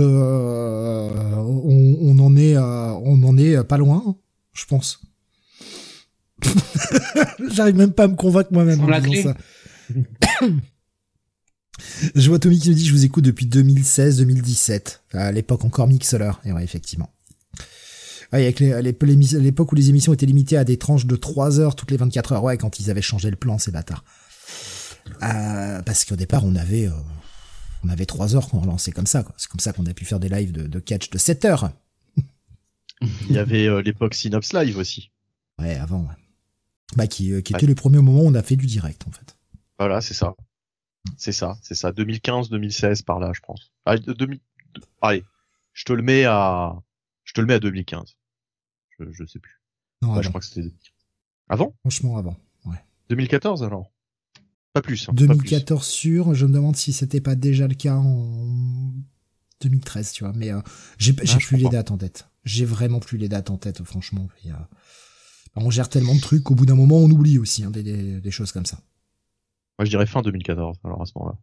euh, 0.00 1.10
on, 1.36 1.96
on 2.00 2.18
en 2.18 2.36
est, 2.36 2.56
euh, 2.56 2.92
on 2.94 3.22
en 3.22 3.38
est 3.38 3.62
pas 3.64 3.78
loin, 3.78 4.16
je 4.52 4.64
pense. 4.66 5.00
J'arrive 7.52 7.76
même 7.76 7.92
pas 7.92 8.04
à 8.04 8.08
me 8.08 8.16
convaincre 8.16 8.52
moi-même 8.52 8.78
Sans 8.78 8.84
en 8.84 8.88
la 8.88 9.00
disant 9.00 9.12
clé. 9.12 9.22
ça. 9.22 9.36
je 12.16 12.28
vois 12.28 12.38
Tommy 12.38 12.58
qui 12.58 12.70
me 12.70 12.74
dit 12.74 12.86
je 12.86 12.92
vous 12.92 13.04
écoute 13.04 13.24
depuis 13.24 13.46
2016-2017, 13.46 15.00
à 15.12 15.30
l'époque 15.32 15.64
encore 15.64 15.86
Mixler. 15.86 16.32
Et 16.44 16.52
ouais, 16.52 16.64
effectivement. 16.64 17.12
Ouais, 18.32 18.42
avec 18.44 18.60
l'époque 18.60 19.72
où 19.72 19.74
les 19.74 19.88
émissions 19.90 20.12
étaient 20.12 20.26
limitées 20.26 20.56
à 20.56 20.64
des 20.64 20.76
tranches 20.78 21.06
de 21.06 21.16
3 21.16 21.58
heures 21.58 21.74
toutes 21.74 21.90
les 21.90 21.96
24 21.96 22.32
heures. 22.32 22.44
Ouais, 22.44 22.56
quand 22.56 22.78
ils 22.78 22.90
avaient 22.90 23.02
changé 23.02 23.28
le 23.30 23.36
plan, 23.36 23.58
ces 23.58 23.72
bâtards. 23.72 24.04
Euh, 25.22 25.82
parce 25.82 26.04
qu'au 26.04 26.16
départ, 26.16 26.44
on 26.44 26.54
avait, 26.54 26.86
euh, 26.86 26.92
on 27.84 27.88
avait 27.88 28.06
3 28.06 28.36
heures 28.36 28.48
qu'on 28.48 28.64
lançait 28.64 28.92
comme 28.92 29.06
ça. 29.06 29.22
quoi. 29.24 29.34
C'est 29.36 29.50
comme 29.50 29.60
ça 29.60 29.72
qu'on 29.72 29.86
a 29.86 29.94
pu 29.94 30.04
faire 30.04 30.20
des 30.20 30.28
lives 30.28 30.52
de, 30.52 30.66
de 30.66 30.78
catch 30.78 31.10
de 31.10 31.18
7 31.18 31.44
heures. 31.44 31.70
Il 33.28 33.32
y 33.32 33.38
avait 33.38 33.66
euh, 33.66 33.82
l'époque 33.82 34.14
Synops 34.14 34.52
Live 34.52 34.76
aussi. 34.78 35.10
Ouais, 35.58 35.74
avant. 35.76 36.02
Ouais. 36.02 36.14
Bah, 36.96 37.06
qui, 37.06 37.32
euh, 37.32 37.40
qui 37.40 37.52
Ouais. 37.54 37.58
était 37.58 37.66
le 37.66 37.74
premier 37.74 37.98
moment 37.98 38.20
où 38.22 38.26
on 38.28 38.34
a 38.34 38.42
fait 38.42 38.56
du 38.56 38.66
direct, 38.66 39.04
en 39.08 39.10
fait. 39.10 39.36
Voilà, 39.78 40.00
c'est 40.00 40.14
ça. 40.14 40.34
C'est 41.16 41.32
ça, 41.32 41.58
c'est 41.62 41.74
ça. 41.74 41.90
2015-2016 41.92 43.02
par 43.04 43.18
là, 43.20 43.32
je 43.34 43.40
pense. 43.40 43.72
Ah, 43.86 43.96
de- 43.96 44.12
2000 44.12 44.38
Allez, 45.02 45.24
je 45.72 45.84
te 45.84 45.92
le 45.92 46.02
mets 46.02 46.24
à, 46.26 46.74
je 47.24 47.32
te 47.32 47.40
le 47.40 47.46
mets 47.46 47.54
à 47.54 47.58
2015. 47.58 48.16
Je, 49.00 49.12
je 49.12 49.24
sais 49.24 49.38
plus. 49.38 49.60
Non, 50.02 50.20
je 50.22 50.28
crois 50.28 50.40
que 50.40 50.46
c'était 50.46 50.68
avant? 51.48 51.74
franchement, 51.80 52.16
avant. 52.18 52.36
2014 53.08 53.64
alors? 53.64 53.90
Pas 54.72 54.82
plus. 54.82 55.08
hein, 55.08 55.12
pas 55.12 55.16
plus. 55.16 55.26
2014 55.26 55.84
sûr, 55.84 56.32
je 56.34 56.46
me 56.46 56.52
demande 56.52 56.76
si 56.76 56.92
c'était 56.92 57.20
pas 57.20 57.34
déjà 57.34 57.66
le 57.66 57.74
cas 57.74 57.96
en 57.96 58.92
2013, 59.62 60.12
tu 60.12 60.22
vois. 60.24 60.32
Mais 60.36 60.52
euh, 60.52 60.60
j'ai 60.98 61.12
Ah, 61.28 61.36
plus 61.38 61.56
les 61.56 61.68
dates 61.68 61.90
en 61.90 61.98
tête. 61.98 62.28
J'ai 62.44 62.64
vraiment 62.64 63.00
plus 63.00 63.18
les 63.18 63.28
dates 63.28 63.50
en 63.50 63.56
tête, 63.58 63.82
franchement. 63.82 64.28
Et, 64.44 64.52
euh, 64.52 64.54
on 65.56 65.70
gère 65.70 65.88
tellement 65.88 66.14
de 66.14 66.20
trucs 66.20 66.44
qu'au 66.44 66.54
bout 66.54 66.66
d'un 66.66 66.76
moment, 66.76 66.98
on 66.98 67.10
oublie 67.10 67.38
aussi 67.38 67.64
hein, 67.64 67.70
des, 67.70 67.82
des, 67.82 68.20
des 68.20 68.30
choses 68.30 68.52
comme 68.52 68.64
ça. 68.66 68.78
Moi, 69.78 69.86
je 69.86 69.90
dirais 69.90 70.06
fin 70.06 70.22
2014. 70.22 70.78
Alors 70.84 71.02
à 71.02 71.06
ce 71.06 71.12
moment-là. 71.16 71.38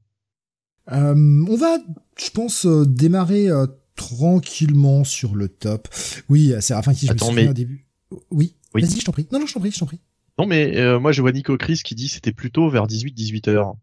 Euh, 0.94 1.46
on 1.50 1.56
va, 1.58 1.80
je 2.18 2.30
pense, 2.30 2.66
euh, 2.66 2.86
démarrer 2.86 3.50
euh, 3.50 3.68
tranquillement 3.98 5.04
sur 5.04 5.36
le 5.36 5.50
top. 5.50 5.90
Oui, 6.30 6.52
c'est 6.56 6.62
Séraphin 6.62 6.94
qui 6.94 7.08
je 7.08 7.12
Attends, 7.12 7.26
me 7.28 7.32
souviens 7.32 7.44
mais- 7.46 7.50
au 7.50 7.54
début. 7.54 7.86
Oui. 8.32 8.54
Oui. 8.74 8.82
Vas-y, 8.84 9.00
je 9.00 9.06
t'en 9.06 9.12
prie. 9.12 9.28
Non, 9.32 9.40
non, 9.40 9.46
je 9.48 9.54
t'en 9.54 9.60
prie, 9.60 9.72
je 9.72 9.80
t'en 9.80 9.86
prie. 9.86 10.00
Non, 10.40 10.46
mais 10.46 10.78
euh, 10.78 11.00
moi 11.00 11.12
je 11.12 11.22
vois 11.22 11.32
Nico 11.32 11.58
Chris 11.58 11.82
qui 11.84 11.96
dit 11.96 12.08
c'était 12.08 12.32
plutôt 12.32 12.70
vers 12.70 12.86
18-18 12.88 13.50
heures. 13.50 13.74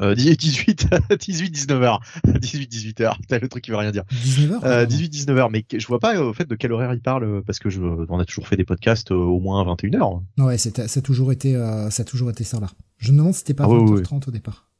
Euh, 0.00 0.14
18, 0.14 0.36
18, 0.38 1.50
19 1.50 1.82
heures. 1.82 2.00
18, 2.40 2.68
18 2.68 3.00
heures. 3.00 3.18
Putain, 3.18 3.38
le 3.40 3.48
truc 3.48 3.64
qui 3.64 3.72
veut 3.72 3.76
rien 3.78 3.90
dire. 3.90 4.04
19h 4.12 4.60
Euh, 4.64 4.86
18, 4.86 5.08
19 5.08 5.36
heures. 5.38 5.50
Mais 5.50 5.64
je 5.76 5.84
vois 5.88 5.98
pas, 5.98 6.14
euh, 6.16 6.28
au 6.28 6.32
fait, 6.32 6.44
de 6.46 6.54
quel 6.54 6.72
horaire 6.72 6.94
il 6.94 7.00
parle, 7.00 7.24
euh, 7.24 7.42
parce 7.44 7.58
que 7.58 7.68
je, 7.68 7.80
on 7.80 8.18
a 8.20 8.24
toujours 8.24 8.46
fait 8.46 8.56
des 8.56 8.64
podcasts 8.64 9.10
euh, 9.10 9.16
au 9.16 9.40
moins 9.40 9.64
21 9.64 9.94
heures. 10.00 10.22
Ouais, 10.38 10.56
ça 10.56 10.70
a 10.84 11.00
toujours 11.02 11.32
été, 11.32 11.56
euh, 11.56 11.90
ça 11.90 12.02
a 12.02 12.04
toujours 12.04 12.30
été 12.30 12.44
ça 12.44 12.60
là. 12.60 12.70
Je 12.98 13.10
me 13.10 13.18
demande 13.18 13.32
si 13.32 13.40
c'était 13.40 13.54
pas 13.54 13.64
Ah 13.64 13.68
ouais, 13.70 13.78
20h30 14.02 14.28
au 14.28 14.30
départ. 14.30 14.70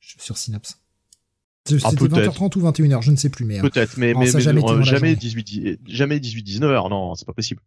Sur 0.00 0.38
Synapse. 0.38 0.78
C'était 1.68 1.84
Ah, 1.86 1.90
peut-être. 1.90 2.32
20h30 2.38 2.56
ou 2.56 2.60
21h, 2.62 3.02
je 3.02 3.10
ne 3.10 3.16
sais 3.16 3.28
plus, 3.30 3.44
mais. 3.44 3.58
euh, 3.58 3.62
Peut-être, 3.62 3.96
mais, 3.96 4.12
Non, 4.14 4.20
mais, 4.20 4.26
jamais 4.40 4.60
été 4.60 4.68
euh, 4.68 4.72
dans 4.72 4.78
la 4.78 4.82
jamais 4.84 4.98
journée. 4.98 5.16
18, 5.16 5.44
dix- 5.44 5.78
jamais 5.86 6.20
18, 6.20 6.42
19 6.42 6.70
heures. 6.70 6.88
Non, 6.88 7.14
c'est 7.14 7.26
pas 7.26 7.32
possible. 7.34 7.60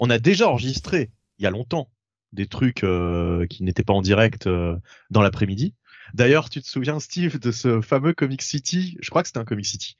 On 0.00 0.10
a 0.10 0.18
déjà 0.18 0.48
enregistré, 0.48 1.10
il 1.38 1.44
y 1.44 1.46
a 1.46 1.50
longtemps, 1.50 1.90
des 2.32 2.46
trucs 2.46 2.84
euh, 2.84 3.46
qui 3.46 3.62
n'étaient 3.62 3.82
pas 3.84 3.94
en 3.94 4.02
direct 4.02 4.46
euh, 4.46 4.76
dans 5.10 5.22
l'après-midi. 5.22 5.74
D'ailleurs, 6.14 6.50
tu 6.50 6.60
te 6.60 6.66
souviens, 6.68 7.00
Steve, 7.00 7.38
de 7.38 7.50
ce 7.50 7.80
fameux 7.80 8.12
Comic 8.14 8.42
City, 8.42 8.96
je 9.00 9.10
crois 9.10 9.22
que 9.22 9.28
c'était 9.28 9.38
un 9.40 9.44
Comic 9.44 9.66
City, 9.66 9.96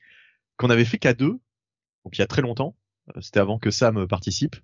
qu'on 0.57 0.69
avait 0.69 0.85
fait 0.85 0.97
qu'à 0.97 1.13
deux, 1.13 1.39
donc 2.05 2.13
il 2.17 2.19
y 2.19 2.21
a 2.21 2.27
très 2.27 2.41
longtemps, 2.41 2.75
euh, 3.15 3.21
c'était 3.21 3.39
avant 3.39 3.57
que 3.59 3.71
Sam 3.71 4.07
participe, 4.07 4.55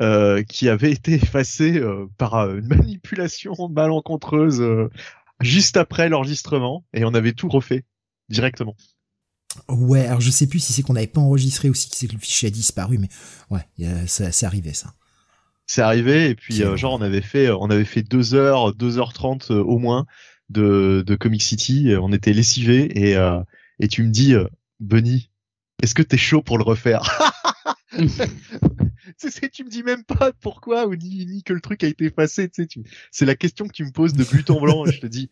euh, 0.00 0.42
qui 0.44 0.68
avait 0.68 0.92
été 0.92 1.14
effacé 1.14 1.78
euh, 1.78 2.06
par 2.18 2.34
euh, 2.34 2.58
une 2.58 2.66
manipulation 2.68 3.54
malencontreuse 3.70 4.60
euh, 4.60 4.88
juste 5.40 5.76
après 5.76 6.08
l'enregistrement, 6.08 6.84
et 6.92 7.04
on 7.04 7.14
avait 7.14 7.32
tout 7.32 7.48
refait 7.48 7.84
directement. 8.28 8.76
Ouais, 9.68 10.06
alors 10.06 10.20
je 10.20 10.30
sais 10.30 10.46
plus 10.46 10.58
si 10.60 10.72
c'est 10.72 10.82
qu'on 10.82 10.92
n'avait 10.92 11.06
pas 11.06 11.20
enregistré 11.20 11.68
ou 11.70 11.74
si 11.74 11.88
c'est 11.92 12.06
que 12.06 12.12
le 12.12 12.18
fichier 12.18 12.48
a 12.48 12.50
disparu, 12.50 12.98
mais 12.98 13.08
ouais, 13.50 13.66
a- 13.86 14.06
ça- 14.06 14.30
c'est 14.30 14.46
arrivé 14.46 14.74
ça. 14.74 14.94
c'est 15.66 15.82
arrivé 15.82 16.28
et 16.30 16.34
puis 16.34 16.62
euh, 16.62 16.76
genre 16.76 16.94
on 16.94 17.02
avait 17.02 17.20
fait 17.22 17.50
on 17.50 17.68
avait 17.70 17.84
fait 17.84 18.02
deux 18.02 18.34
heures 18.34 18.74
deux 18.74 18.98
heures 18.98 19.12
trente 19.12 19.50
euh, 19.50 19.62
au 19.62 19.78
moins 19.78 20.06
de 20.50 21.02
de 21.06 21.14
Comic 21.16 21.42
City 21.42 21.92
on 22.00 22.12
était 22.12 22.32
lessivés 22.32 22.98
et 22.98 23.16
euh, 23.16 23.40
et 23.80 23.88
tu 23.88 24.02
me 24.02 24.10
dis 24.10 24.34
euh, 24.34 24.46
Bunny 24.80 25.30
est-ce 25.82 25.94
que 25.94 26.02
t'es 26.02 26.16
chaud 26.18 26.42
pour 26.42 26.56
le 26.58 26.64
refaire? 26.64 27.02
Tu 29.52 29.64
me 29.64 29.68
dis 29.70 29.82
même 29.82 30.04
pas 30.04 30.32
pourquoi 30.32 30.86
ou 30.86 30.94
ni 30.94 31.24
ni 31.26 31.42
que 31.42 31.52
le 31.52 31.60
truc 31.60 31.82
a 31.82 31.86
été 31.88 32.04
effacé 32.06 32.48
tu 32.48 32.62
sais 32.62 32.66
tu 32.68 32.82
c'est 33.10 33.24
la 33.26 33.34
question 33.36 33.66
que 33.66 33.72
tu 33.72 33.84
me 33.84 33.90
poses 33.90 34.12
de 34.14 34.24
but 34.24 34.48
en 34.50 34.60
blanc 34.60 34.86
et 34.86 34.92
je 34.92 35.00
te 35.00 35.06
dis 35.06 35.30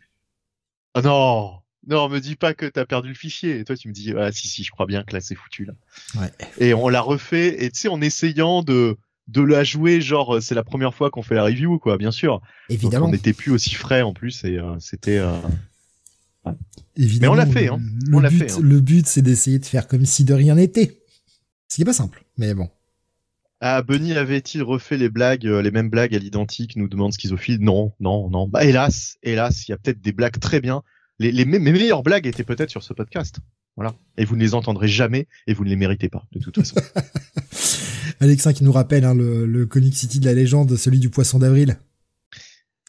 ah 0.95 1.03
non 1.03 1.61
non 1.87 2.09
me 2.09 2.19
dis 2.21 2.37
pas 2.37 2.53
que 2.55 2.67
t'as 2.67 2.85
perdu 2.85 3.09
le 3.09 3.15
fichier 3.15 3.59
et 3.59 3.65
toi 3.65 3.77
tu 3.77 3.89
me 3.89 3.93
dis 3.93 4.13
ah 4.19 4.33
si 4.33 4.49
si 4.49 4.65
je 4.65 4.71
crois 4.71 4.87
bien 4.87 5.03
que 5.05 5.13
là 5.15 5.21
c'est 5.21 5.35
foutu 5.35 5.65
là 5.65 5.73
Ouais. 6.21 6.31
et 6.59 6.75
on 6.75 6.89
l'a 6.89 7.01
refait 7.01 7.65
et 7.65 7.71
tu 7.71 7.81
sais 7.81 7.89
en 7.89 8.01
essayant 8.01 8.63
de 8.63 8.97
de 9.29 9.43
la 9.43 9.65
jouer 9.65 10.01
genre 10.01 10.37
euh, 10.37 10.41
c'est 10.41 10.55
la 10.55 10.63
première 10.65 10.95
fois 10.95 11.11
qu'on 11.11 11.23
fait 11.23 11.35
la 11.35 11.45
review 11.45 11.79
quoi 11.79 11.97
bien 11.99 12.11
sûr 12.13 12.35
Donc, 12.35 12.43
Évidemment. 12.71 13.07
on 13.07 13.11
n'était 13.13 13.33
plus 13.33 13.51
aussi 13.53 13.75
frais 13.75 14.03
en 14.03 14.13
plus 14.15 14.45
et 14.45 14.59
euh, 14.59 14.77
c'était 14.79 15.19
euh, 15.19 15.37
Évidemment. 16.97 17.35
Mais 17.35 17.43
on 17.43 17.45
l'a 17.45 17.53
fait, 17.53 17.69
hein. 17.69 17.81
Le 18.07 18.17
On 18.17 18.21
l'a 18.21 18.29
but, 18.31 18.39
fait, 18.39 18.53
hein. 18.53 18.59
le 18.63 18.81
but, 18.81 19.07
c'est 19.07 19.23
d'essayer 19.23 19.59
de 19.59 19.65
faire 19.67 19.89
comme 19.89 20.05
si 20.07 20.25
de 20.25 20.33
rien 20.33 20.55
n'était. 20.55 21.03
Ce 21.69 21.75
qui 21.77 21.83
est 21.83 21.85
pas 21.85 21.93
simple, 21.93 22.25
mais 22.39 22.55
bon. 22.55 22.71
ah 23.61 23.83
Bunny 23.83 24.13
avait-il 24.13 24.63
refait 24.63 24.97
les 24.97 25.09
blagues 25.09 25.47
euh, 25.47 25.61
les 25.61 25.73
mêmes 25.73 25.91
blagues 25.91 26.15
à 26.15 26.19
l'identique 26.19 26.77
nous 26.77 26.87
demande 26.89 27.13
Schizophile 27.13 27.59
non 27.61 27.93
non 27.99 28.31
non 28.31 28.47
bah 28.47 28.65
hélas 28.65 29.17
hélas 29.25 29.67
il 29.67 29.73
y 29.73 29.75
a 29.75 29.77
peut-être 29.79 30.01
des 30.01 30.13
blagues 30.13 30.39
très 30.39 30.61
bien 30.61 30.83
les, 31.19 31.33
les 31.33 31.45
mes 31.45 31.59
meilleures 31.59 32.03
blagues 32.03 32.27
étaient 32.27 32.45
peut-être 32.45 32.71
sur 32.71 32.83
ce 32.83 32.93
podcast. 32.93 33.39
Voilà. 33.77 33.95
Et 34.17 34.25
vous 34.25 34.37
ne 34.37 34.41
les 34.41 34.55
entendrez 34.55 34.89
jamais 34.89 35.27
et 35.47 35.53
vous 35.55 35.65
ne 35.65 35.69
les 35.69 35.77
méritez 35.77 36.09
pas 36.09 36.25
de 36.33 36.41
toute 36.41 36.57
façon. 36.57 36.77
Alexin 38.21 38.53
qui 38.53 38.65
nous 38.65 38.73
rappelle 38.73 39.05
hein, 39.05 39.15
le, 39.15 39.45
le 39.47 39.67
Comic 39.67 39.95
City 39.95 40.21
de 40.21 40.25
la 40.25 40.33
légende, 40.35 40.75
celui 40.77 40.99
du 40.99 41.11
poisson 41.11 41.39
d'avril. 41.39 41.77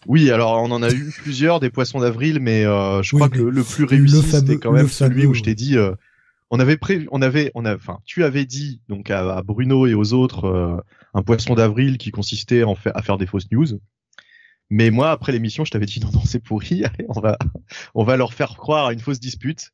oui 0.05 0.31
alors 0.31 0.62
on 0.63 0.72
en 0.72 0.81
a 0.84 0.89
eu 0.91 1.12
plusieurs 1.12 1.60
des 1.60 1.69
poissons 1.69 2.00
d'avril 2.00 2.39
mais 2.39 2.63
euh, 2.65 3.01
je 3.03 3.15
Oui, 3.15 3.19
crois 3.19 3.29
que 3.29 3.39
le, 3.39 3.50
le 3.50 3.63
plus 3.63 3.84
réussi 3.84 4.22
c'était 4.22 4.57
quand 4.57 4.72
même 4.72 4.88
celui 4.88 5.22
fameux, 5.22 5.27
où 5.27 5.34
je 5.34 5.41
t'ai 5.41 5.55
dit 5.55 5.75
euh, 5.77 5.91
on 6.50 6.60
avait 6.60 6.77
pré 6.77 7.05
on 7.12 7.22
avait 7.22 7.51
on 7.55 7.65
a 7.65 7.75
enfin 7.75 8.00
tu 8.05 8.24
avais 8.24 8.46
dit 8.46 8.79
donc 8.88 9.10
à, 9.10 9.38
à 9.38 9.41
Bruno 9.41 9.88
et 9.88 9.93
aux 9.93 10.13
autres 10.13 10.46
euh, 10.46 10.77
un 11.13 11.24
poisson 11.24 11.55
d'avril 11.55 11.98
qui 11.98 12.12
consistait 12.12 12.63
en 12.63 12.75
fait 12.75 12.91
à 12.96 13.01
faire 13.01 13.17
des 13.17 13.25
fausses 13.25 13.51
news 13.51 13.67
mais 14.69 14.91
moi 14.91 15.12
après 15.12 15.31
l'émission 15.31 15.65
je 15.65 15.71
t'avais 15.71 15.86
dit 15.86 16.00
non 16.00 16.12
non 16.13 16.21
c'est 16.25 16.39
pourri 16.39 16.83
on 17.09 17.19
va 17.19 17.38
on 17.95 18.03
va 18.03 18.17
leur 18.17 18.33
faire 18.33 18.55
croire 18.57 18.88
à 18.88 18.93
une 18.93 19.00
fausse 19.00 19.19
dispute. 19.19 19.71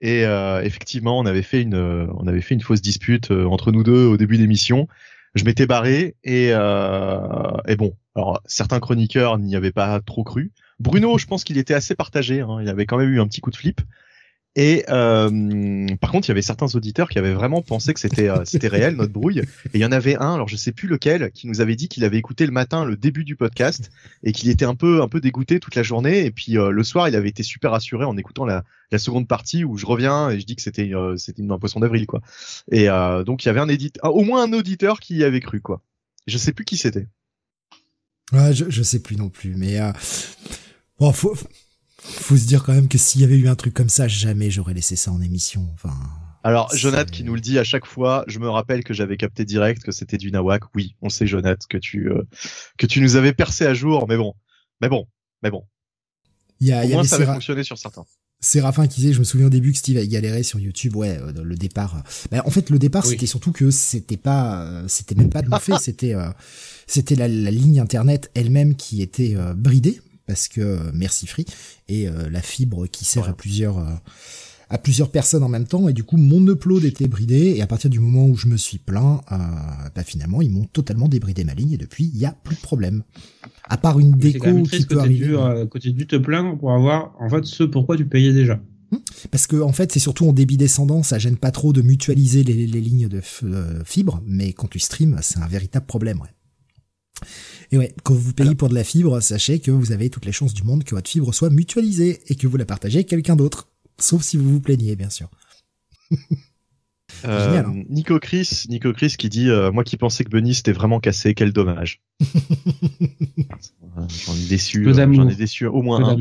Et 0.00 0.24
euh, 0.26 0.62
effectivement 0.62 1.18
on 1.18 1.26
avait 1.26 1.42
fait 1.42 1.62
une 1.62 1.74
euh, 1.74 2.06
on 2.18 2.26
avait 2.26 2.40
fait 2.40 2.54
une 2.54 2.60
fausse 2.60 2.82
dispute 2.82 3.30
euh, 3.30 3.46
entre 3.46 3.72
nous 3.72 3.82
deux 3.82 4.06
au 4.06 4.16
début 4.16 4.36
d'émission. 4.36 4.88
Je 5.34 5.44
m'étais 5.44 5.66
barré 5.66 6.16
et 6.24 6.50
euh, 6.52 7.56
et 7.66 7.76
bon. 7.76 7.96
Alors 8.16 8.40
certains 8.44 8.80
chroniqueurs 8.80 9.38
n'y 9.38 9.56
avaient 9.56 9.72
pas 9.72 10.00
trop 10.00 10.24
cru. 10.24 10.52
Bruno 10.78 11.16
je 11.18 11.26
pense 11.26 11.44
qu'il 11.44 11.58
était 11.58 11.74
assez 11.74 11.94
partagé 11.94 12.40
hein, 12.40 12.58
il 12.60 12.68
avait 12.68 12.86
quand 12.86 12.98
même 12.98 13.10
eu 13.10 13.20
un 13.20 13.26
petit 13.26 13.40
coup 13.40 13.50
de 13.50 13.56
flip 13.56 13.80
et 14.56 14.84
euh, 14.88 15.86
par 16.00 16.12
contre, 16.12 16.28
il 16.28 16.30
y 16.30 16.32
avait 16.32 16.42
certains 16.42 16.72
auditeurs 16.74 17.08
qui 17.08 17.18
avaient 17.18 17.34
vraiment 17.34 17.60
pensé 17.60 17.92
que 17.92 18.00
c'était 18.00 18.28
euh, 18.28 18.44
c'était 18.44 18.68
réel 18.68 18.94
notre 18.94 19.12
brouille. 19.12 19.40
Et 19.40 19.74
il 19.74 19.80
y 19.80 19.84
en 19.84 19.92
avait 19.92 20.16
un, 20.16 20.34
alors 20.34 20.48
je 20.48 20.56
sais 20.56 20.72
plus 20.72 20.86
lequel, 20.86 21.32
qui 21.32 21.48
nous 21.48 21.60
avait 21.60 21.74
dit 21.74 21.88
qu'il 21.88 22.04
avait 22.04 22.18
écouté 22.18 22.46
le 22.46 22.52
matin 22.52 22.84
le 22.84 22.96
début 22.96 23.24
du 23.24 23.34
podcast 23.34 23.90
et 24.22 24.32
qu'il 24.32 24.48
était 24.50 24.64
un 24.64 24.76
peu 24.76 25.02
un 25.02 25.08
peu 25.08 25.20
dégoûté 25.20 25.58
toute 25.58 25.74
la 25.74 25.82
journée. 25.82 26.24
Et 26.24 26.30
puis 26.30 26.56
euh, 26.56 26.70
le 26.70 26.84
soir, 26.84 27.08
il 27.08 27.16
avait 27.16 27.28
été 27.28 27.42
super 27.42 27.72
rassuré 27.72 28.04
en 28.04 28.16
écoutant 28.16 28.44
la, 28.44 28.64
la 28.90 28.98
seconde 28.98 29.26
partie 29.26 29.64
où 29.64 29.76
je 29.76 29.86
reviens 29.86 30.30
et 30.30 30.38
je 30.38 30.46
dis 30.46 30.56
que 30.56 30.62
c'était 30.62 30.94
euh, 30.94 31.16
c'était 31.16 31.42
une 31.42 31.50
un 31.50 31.58
poisson 31.58 31.80
d'avril 31.80 32.06
quoi. 32.06 32.20
Et 32.70 32.88
euh, 32.88 33.24
donc 33.24 33.44
il 33.44 33.46
y 33.46 33.50
avait 33.50 33.60
un 33.60 33.68
éditeur, 33.68 34.14
au 34.14 34.22
moins 34.22 34.44
un 34.44 34.52
auditeur 34.52 35.00
qui 35.00 35.16
y 35.16 35.24
avait 35.24 35.40
cru 35.40 35.60
quoi. 35.60 35.82
Je 36.26 36.38
sais 36.38 36.52
plus 36.52 36.64
qui 36.64 36.76
c'était. 36.76 37.08
Ouais, 38.32 38.54
je, 38.54 38.70
je 38.70 38.82
sais 38.82 39.00
plus 39.00 39.16
non 39.16 39.28
plus, 39.28 39.54
mais 39.56 39.80
euh, 39.80 39.92
bon, 40.98 41.12
faut, 41.12 41.36
faut 42.04 42.36
se 42.36 42.46
dire 42.46 42.62
quand 42.64 42.72
même 42.74 42.88
que 42.88 42.98
s'il 42.98 43.20
y 43.20 43.24
avait 43.24 43.36
eu 43.36 43.48
un 43.48 43.54
truc 43.54 43.74
comme 43.74 43.88
ça, 43.88 44.08
jamais 44.08 44.50
j'aurais 44.50 44.74
laissé 44.74 44.96
ça 44.96 45.10
en 45.10 45.20
émission. 45.20 45.68
Enfin, 45.74 45.94
Alors, 46.42 46.74
Jonathan 46.74 47.10
qui 47.10 47.24
nous 47.24 47.34
le 47.34 47.40
dit 47.40 47.58
à 47.58 47.64
chaque 47.64 47.86
fois, 47.86 48.24
je 48.28 48.38
me 48.38 48.48
rappelle 48.48 48.84
que 48.84 48.94
j'avais 48.94 49.16
capté 49.16 49.44
direct 49.44 49.82
que 49.82 49.92
c'était 49.92 50.18
du 50.18 50.30
Nawak. 50.30 50.62
Oui, 50.74 50.96
on 51.02 51.08
sait, 51.08 51.26
Jonathan, 51.26 51.66
que 51.68 51.78
tu 51.78 52.10
euh, 52.10 52.22
que 52.78 52.86
tu 52.86 53.00
nous 53.00 53.16
avais 53.16 53.32
percé 53.32 53.66
à 53.66 53.74
jour, 53.74 54.06
mais 54.08 54.16
bon, 54.16 54.34
mais 54.80 54.88
bon, 54.88 55.06
mais 55.42 55.50
bon. 55.50 55.64
il 56.60 56.68
y 56.68 56.72
a, 56.72 56.84
Au 56.84 56.88
y 56.88 56.92
moins, 56.92 57.04
ça 57.04 57.16
avait 57.16 57.26
fonctionné 57.26 57.64
sur 57.64 57.78
certains. 57.78 58.04
Séraphin 58.40 58.86
qui 58.88 59.00
disait, 59.00 59.14
je 59.14 59.20
me 59.20 59.24
souviens 59.24 59.46
au 59.46 59.50
début 59.50 59.72
que 59.72 59.78
Steve 59.78 59.96
a 59.96 60.04
galéré 60.04 60.42
sur 60.42 60.58
YouTube, 60.60 60.96
ouais, 60.96 61.18
euh, 61.18 61.32
le 61.42 61.54
départ. 61.54 61.96
euh, 61.96 62.00
bah, 62.30 62.42
en 62.44 62.50
fait, 62.50 62.68
le 62.68 62.78
départ, 62.78 63.02
Oui. 63.06 63.12
c'était 63.12 63.24
surtout 63.26 63.52
que 63.52 63.70
c'était 63.70 64.18
pas, 64.18 64.62
euh, 64.66 64.84
c'était 64.86 65.14
même 65.14 65.30
pas 65.30 65.40
de 65.40 65.48
mon 65.48 65.58
fait, 65.58 65.72
c'était, 65.80 66.14
euh, 66.14 66.28
c'était 66.86 67.14
la, 67.14 67.26
la 67.26 67.50
ligne 67.50 67.80
internet 67.80 68.30
elle-même 68.34 68.74
qui 68.74 69.00
était 69.00 69.34
euh, 69.34 69.54
bridée 69.54 69.98
parce 70.26 70.48
que 70.48 70.60
euh, 70.60 70.90
merci 70.94 71.26
Free 71.26 71.46
et 71.88 72.08
euh, 72.08 72.28
la 72.30 72.42
fibre 72.42 72.86
qui 72.86 73.04
sert 73.04 73.24
Ouais. 73.24 73.28
à 73.30 73.32
plusieurs, 73.32 73.78
euh, 73.78 73.90
à 74.70 74.78
plusieurs 74.78 75.10
personnes 75.10 75.42
en 75.42 75.48
même 75.48 75.66
temps 75.66 75.88
et 75.88 75.92
du 75.92 76.04
coup 76.04 76.16
mon 76.16 76.46
upload 76.48 76.84
était 76.84 77.06
bridé 77.08 77.54
et 77.56 77.62
à 77.62 77.66
partir 77.66 77.90
du 77.90 78.00
moment 78.00 78.26
où 78.26 78.36
je 78.36 78.46
me 78.48 78.56
suis 78.56 78.78
plaint, 78.78 79.20
euh, 79.32 79.36
bah 79.94 80.02
finalement 80.04 80.40
ils 80.42 80.50
m'ont 80.50 80.64
totalement 80.64 81.08
débridé 81.08 81.44
ma 81.44 81.54
ligne 81.54 81.72
et 81.72 81.76
depuis 81.78 82.04
il 82.12 82.18
y 82.18 82.26
a 82.26 82.32
plus 82.32 82.56
de 82.56 82.60
problème. 82.60 83.02
À 83.68 83.76
part 83.78 83.98
une 83.98 84.12
quand 84.12 84.46
même 84.46 84.62
déco 84.62 84.76
qui 84.76 84.84
peut 84.86 84.98
arriver. 84.98 85.26
dû, 85.26 85.36
euh, 85.36 85.64
dû 85.82 86.06
te 86.06 86.16
plaindre 86.16 86.58
pour 86.58 86.72
avoir, 86.72 87.14
en 87.18 87.30
fait, 87.30 87.44
ce 87.46 87.62
pourquoi 87.64 87.96
tu 87.96 88.04
payais 88.06 88.32
déjà. 88.34 88.60
Parce 89.30 89.46
que 89.46 89.56
en 89.60 89.72
fait, 89.72 89.90
c'est 89.90 89.98
surtout 90.00 90.26
en 90.28 90.32
débit 90.34 90.56
descendant, 90.58 91.02
ça 91.02 91.18
gêne 91.18 91.36
pas 91.38 91.50
trop 91.50 91.72
de 91.72 91.80
mutualiser 91.82 92.44
les, 92.44 92.66
les 92.66 92.80
lignes 92.80 93.08
de 93.08 93.22
euh, 93.44 93.82
fibre, 93.84 94.22
mais 94.26 94.52
quand 94.52 94.68
tu 94.68 94.78
streams, 94.78 95.18
c'est 95.22 95.38
un 95.38 95.46
véritable 95.48 95.86
problème, 95.86 96.20
ouais. 96.20 96.28
Et 97.72 97.78
ouais, 97.78 97.94
quand 98.02 98.14
vous 98.14 98.32
payez 98.32 98.54
pour 98.54 98.68
de 98.68 98.74
la 98.74 98.84
fibre, 98.84 99.20
sachez 99.20 99.60
que 99.60 99.70
vous 99.70 99.92
avez 99.92 100.10
toutes 100.10 100.26
les 100.26 100.32
chances 100.32 100.54
du 100.54 100.62
monde 100.62 100.84
que 100.84 100.94
votre 100.94 101.10
fibre 101.10 101.32
soit 101.32 101.50
mutualisée 101.50 102.20
et 102.28 102.34
que 102.34 102.46
vous 102.46 102.56
la 102.56 102.64
partagez 102.64 102.98
avec 102.98 103.08
quelqu'un 103.08 103.36
d'autre. 103.36 103.68
Sauf 103.98 104.22
si 104.22 104.36
vous 104.36 104.50
vous 104.50 104.60
plaignez, 104.60 104.96
bien 104.96 105.10
sûr. 105.10 105.28
Euh, 107.24 107.44
Génial, 107.46 107.66
hein. 107.66 107.84
Nico 107.88 108.18
Chris, 108.18 108.64
Nico 108.68 108.92
Chris 108.92 109.14
qui 109.16 109.28
dit, 109.28 109.48
euh, 109.48 109.70
moi 109.70 109.84
qui 109.84 109.96
pensais 109.96 110.24
que 110.24 110.30
Bunny 110.30 110.54
c'était 110.54 110.72
vraiment 110.72 111.00
cassé, 111.00 111.34
quel 111.34 111.52
dommage. 111.52 112.02
J'en 114.26 114.34
ai 114.34 114.48
déçu, 114.48 114.88
euh, 114.88 114.92
j'en 114.92 115.28
ai 115.28 115.34
déçu 115.36 115.66
au 115.66 115.82
moins 115.82 116.04
un. 116.04 116.16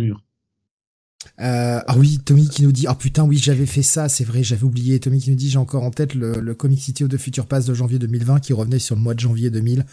Euh, 1.40 1.80
ah 1.88 1.98
oui, 1.98 2.20
Tommy 2.24 2.48
qui 2.48 2.64
nous 2.64 2.72
dit, 2.72 2.86
ah 2.88 2.96
putain, 2.96 3.24
oui, 3.24 3.38
j'avais 3.38 3.66
fait 3.66 3.82
ça, 3.82 4.10
c'est 4.10 4.24
vrai, 4.24 4.44
j'avais 4.44 4.64
oublié. 4.64 5.00
Tommy 5.00 5.20
qui 5.20 5.30
nous 5.30 5.36
dit, 5.36 5.50
j'ai 5.50 5.58
encore 5.58 5.84
en 5.84 5.92
tête 5.92 6.14
le, 6.14 6.40
le 6.40 6.56
Comic 6.56 6.82
City 6.82 7.04
the 7.08 7.18
Future 7.18 7.46
Pass 7.46 7.66
de 7.66 7.74
janvier 7.74 8.00
2020 8.00 8.40
qui 8.40 8.54
revenait 8.54 8.80
sur 8.80 8.96
le 8.96 9.02
mois 9.02 9.14
de 9.14 9.20
janvier 9.20 9.50
2000, 9.50 9.86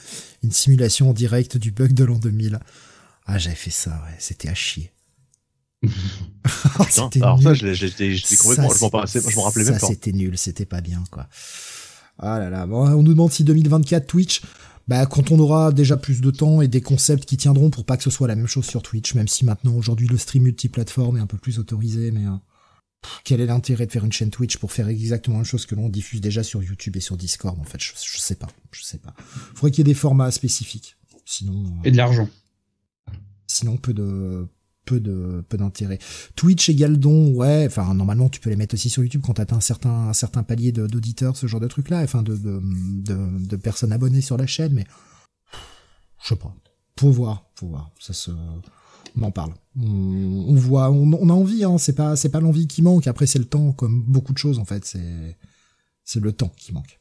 une 0.42 0.52
simulation 0.52 1.10
en 1.10 1.12
direct 1.12 1.56
du 1.56 1.70
bug 1.70 1.92
de 1.92 2.04
l'an 2.04 2.18
2000. 2.18 2.60
Ah, 3.26 3.38
j'avais 3.38 3.56
fait 3.56 3.70
ça, 3.70 3.90
ouais, 3.90 4.16
c'était 4.18 4.48
à 4.48 4.54
chier. 4.54 4.92
Putain, 5.82 7.08
alors 7.22 7.42
ça, 7.42 7.54
je 7.54 7.72
j'étais 7.72 8.16
Ça, 8.16 8.36
complètement, 8.36 8.68
je 8.70 8.80
m'en 8.82 8.90
je 8.90 9.40
rappelais 9.40 9.64
ça, 9.64 9.70
même 9.70 9.80
pas. 9.80 9.86
c'était 9.86 10.12
nul, 10.12 10.36
c'était 10.36 10.66
pas 10.66 10.80
bien, 10.80 11.02
quoi. 11.10 11.26
Ah 12.18 12.38
là 12.38 12.50
là, 12.50 12.66
bon, 12.66 12.86
on 12.86 13.02
nous 13.02 13.14
demande 13.14 13.32
si 13.32 13.44
2024 13.44 14.06
Twitch, 14.06 14.42
bah, 14.88 15.06
quand 15.06 15.30
on 15.30 15.38
aura 15.38 15.72
déjà 15.72 15.96
plus 15.96 16.20
de 16.20 16.30
temps 16.30 16.62
et 16.62 16.68
des 16.68 16.80
concepts 16.80 17.24
qui 17.24 17.36
tiendront 17.36 17.70
pour 17.70 17.84
pas 17.84 17.96
que 17.96 18.02
ce 18.02 18.10
soit 18.10 18.26
la 18.28 18.34
même 18.36 18.46
chose 18.48 18.64
sur 18.66 18.82
Twitch, 18.82 19.14
même 19.14 19.28
si 19.28 19.44
maintenant, 19.44 19.74
aujourd'hui, 19.74 20.08
le 20.08 20.18
stream 20.18 20.42
multiplateforme 20.44 21.16
est 21.16 21.20
un 21.20 21.26
peu 21.26 21.38
plus 21.38 21.58
autorisé, 21.58 22.10
mais, 22.10 22.26
euh, 22.26 22.30
quel 23.24 23.40
est 23.40 23.46
l'intérêt 23.46 23.86
de 23.86 23.92
faire 23.92 24.04
une 24.04 24.12
chaîne 24.12 24.30
Twitch 24.30 24.56
pour 24.58 24.72
faire 24.72 24.88
exactement 24.88 25.36
la 25.36 25.40
même 25.42 25.46
chose 25.46 25.64
que 25.64 25.74
l'on 25.74 25.88
diffuse 25.88 26.20
déjà 26.20 26.42
sur 26.42 26.62
YouTube 26.62 26.96
et 26.96 27.00
sur 27.00 27.16
Discord 27.16 27.58
En 27.58 27.64
fait, 27.64 27.80
je, 27.80 27.92
je 27.94 28.18
sais 28.20 28.34
pas, 28.34 28.48
je 28.72 28.82
sais 28.82 28.98
pas. 28.98 29.14
Faudrait 29.54 29.70
qu'il 29.70 29.78
y 29.78 29.88
ait 29.88 29.92
des 29.92 29.98
formats 29.98 30.30
spécifiques. 30.30 30.96
Sinon. 31.24 31.64
euh, 31.64 31.84
Et 31.84 31.92
de 31.92 31.96
l'argent. 31.96 32.28
sinon 33.46 33.76
peu 33.76 33.94
de 33.94 34.46
peu 34.84 35.00
de 35.00 35.44
peu 35.48 35.56
d'intérêt. 35.56 35.98
Twitch 36.36 36.68
égale 36.68 36.98
don, 36.98 37.34
ouais. 37.34 37.64
Enfin, 37.66 37.94
normalement, 37.94 38.28
tu 38.28 38.40
peux 38.40 38.50
les 38.50 38.56
mettre 38.56 38.74
aussi 38.74 38.90
sur 38.90 39.02
YouTube 39.02 39.22
quand 39.24 39.34
t'atteins 39.34 39.56
un 39.56 39.60
certain 39.60 40.08
un 40.08 40.12
certain 40.12 40.42
palier 40.42 40.72
d'auditeurs, 40.72 41.36
ce 41.36 41.46
genre 41.46 41.60
de 41.60 41.68
truc 41.68 41.90
là, 41.90 42.02
enfin 42.02 42.22
de 42.22 42.36
de, 42.36 42.60
de 43.02 43.46
de 43.46 43.56
personnes 43.56 43.92
abonnées 43.92 44.20
sur 44.20 44.36
la 44.36 44.46
chaîne, 44.46 44.72
mais 44.72 44.86
je 46.22 46.28
sais 46.28 46.36
pas. 46.36 46.54
Faut 46.98 47.10
voir, 47.10 47.50
faut 47.54 47.68
voir. 47.68 47.90
Ça 47.98 48.12
se 48.12 48.30
on 49.16 49.22
en 49.22 49.30
parle. 49.30 49.54
On, 49.80 50.46
on 50.48 50.54
voit, 50.54 50.90
on, 50.90 51.12
on 51.12 51.28
a 51.30 51.32
envie, 51.32 51.64
hein. 51.64 51.78
C'est 51.78 51.94
pas 51.94 52.16
c'est 52.16 52.28
pas 52.28 52.40
l'envie 52.40 52.66
qui 52.66 52.82
manque. 52.82 53.06
Après, 53.06 53.26
c'est 53.26 53.38
le 53.38 53.44
temps, 53.44 53.72
comme 53.72 54.02
beaucoup 54.02 54.32
de 54.32 54.38
choses 54.38 54.58
en 54.58 54.64
fait. 54.64 54.84
C'est 54.84 55.36
c'est 56.04 56.20
le 56.20 56.32
temps 56.32 56.52
qui 56.56 56.72
manque. 56.72 57.00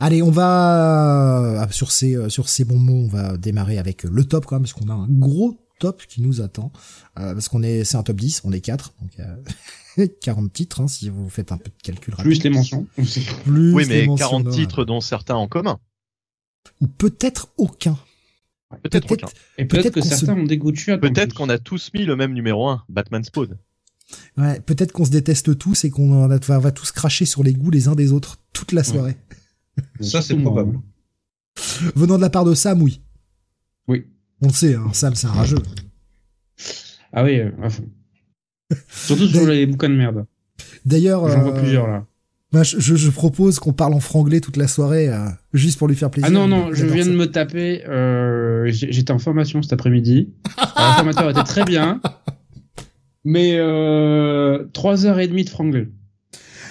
Allez, 0.00 0.22
on 0.22 0.30
va 0.30 1.62
euh, 1.62 1.66
sur 1.70 1.92
ces 1.92 2.16
euh, 2.16 2.28
sur 2.28 2.48
ces 2.48 2.64
bons 2.64 2.78
mots, 2.78 3.04
on 3.04 3.08
va 3.08 3.36
démarrer 3.36 3.78
avec 3.78 4.02
le 4.02 4.24
top 4.24 4.46
quand 4.46 4.56
même 4.56 4.62
parce 4.62 4.72
qu'on 4.72 4.88
a 4.88 4.94
un 4.94 5.06
gros 5.08 5.65
top 5.78 6.02
qui 6.06 6.22
nous 6.22 6.40
attend 6.40 6.72
Euh, 7.18 7.32
parce 7.34 7.48
qu'on 7.48 7.62
est 7.62 7.84
c'est 7.84 7.96
un 7.96 8.02
top 8.02 8.16
10, 8.16 8.42
on 8.44 8.52
est 8.52 8.60
4 8.60 8.94
donc 9.00 9.10
euh, 9.98 10.06
40 10.20 10.52
titres 10.52 10.80
hein, 10.80 10.88
si 10.88 11.08
vous 11.08 11.28
faites 11.28 11.52
un 11.52 11.58
peu 11.58 11.70
de 11.70 11.82
calcul 11.82 12.14
rapide. 12.14 12.30
Plus 12.30 12.42
les 12.42 12.50
mentions. 12.50 12.86
Plus 13.44 13.72
Oui, 13.74 13.84
les 13.84 13.88
mais 14.02 14.06
mentions 14.06 14.26
40 14.28 14.44
d'honneur. 14.44 14.58
titres 14.58 14.84
dont 14.84 15.00
certains 15.00 15.34
en 15.36 15.48
commun. 15.48 15.78
ou 16.80 16.86
peut-être 16.86 17.48
aucun. 17.56 17.98
Peut-être 18.82 19.12
aucun. 19.12 19.28
Et 19.58 19.64
peut-être 19.64 19.94
que 19.94 20.00
qu'on 20.00 20.06
se- 20.08 20.16
certains 20.16 20.34
ont 20.38 20.44
des 20.44 20.58
Peut-être 20.58 21.34
qu'on 21.34 21.48
a 21.48 21.58
tous 21.58 21.92
mis 21.94 22.04
le 22.04 22.16
même 22.16 22.32
numéro 22.32 22.68
1, 22.68 22.84
Batman 22.88 23.22
Spawn. 23.22 23.56
Ouais, 24.36 24.60
peut-être 24.60 24.92
qu'on 24.92 25.04
se 25.04 25.10
déteste 25.10 25.56
tous 25.56 25.84
et 25.84 25.90
qu'on 25.90 26.24
en 26.24 26.30
a- 26.30 26.38
va, 26.38 26.58
va 26.58 26.72
tous 26.72 26.90
cracher 26.92 27.26
sur 27.26 27.42
les 27.44 27.52
goûts 27.54 27.70
les 27.70 27.86
uns 27.88 27.94
des 27.94 28.12
autres 28.12 28.38
toute 28.52 28.72
la 28.72 28.82
soirée. 28.84 29.16
Ça, 30.00 30.20
c'est 30.22 30.36
probable. 30.36 30.76
hein. 30.76 30.82
Venant 31.94 32.16
de 32.16 32.22
la 32.22 32.30
part 32.30 32.44
de 32.44 32.54
Sam, 32.54 32.82
oui. 32.82 33.00
Oui. 33.88 34.06
On 34.42 34.48
le 34.48 34.52
sait, 34.52 34.74
hein, 34.74 34.88
Sam 34.92 35.14
c'est 35.14 35.26
un 35.26 35.32
rageux. 35.32 35.58
Ah 37.12 37.24
oui, 37.24 37.40
euh, 37.40 37.50
fond. 37.70 37.84
Surtout 38.88 39.26
sur 39.28 39.46
les 39.46 39.66
bouquins 39.66 39.88
de 39.88 39.94
merde. 39.94 40.26
D'ailleurs, 40.84 41.28
J'en 41.28 41.40
vois 41.42 41.54
euh, 41.56 41.60
plusieurs 41.60 41.86
là. 41.86 42.04
bah, 42.52 42.62
je, 42.62 43.10
propose 43.10 43.58
qu'on 43.58 43.72
parle 43.72 43.94
en 43.94 44.00
franglais 44.00 44.40
toute 44.40 44.56
la 44.56 44.68
soirée, 44.68 45.08
euh, 45.08 45.26
juste 45.52 45.78
pour 45.78 45.88
lui 45.88 45.96
faire 45.96 46.10
plaisir. 46.10 46.28
Ah 46.28 46.32
non, 46.32 46.46
non, 46.48 46.72
je 46.72 46.86
viens 46.86 47.04
ça. 47.04 47.10
de 47.10 47.16
me 47.16 47.26
taper. 47.26 47.84
Euh, 47.86 48.66
J'étais 48.70 49.12
en 49.12 49.18
formation 49.18 49.62
cet 49.62 49.72
après-midi. 49.72 50.32
Alors, 50.76 50.90
Le 50.90 50.94
formateur 50.96 51.30
était 51.30 51.44
très 51.44 51.64
bien. 51.64 52.00
Mais 53.24 53.56
euh, 53.58 54.64
3h30 54.72 55.44
de 55.44 55.48
franglais. 55.50 55.88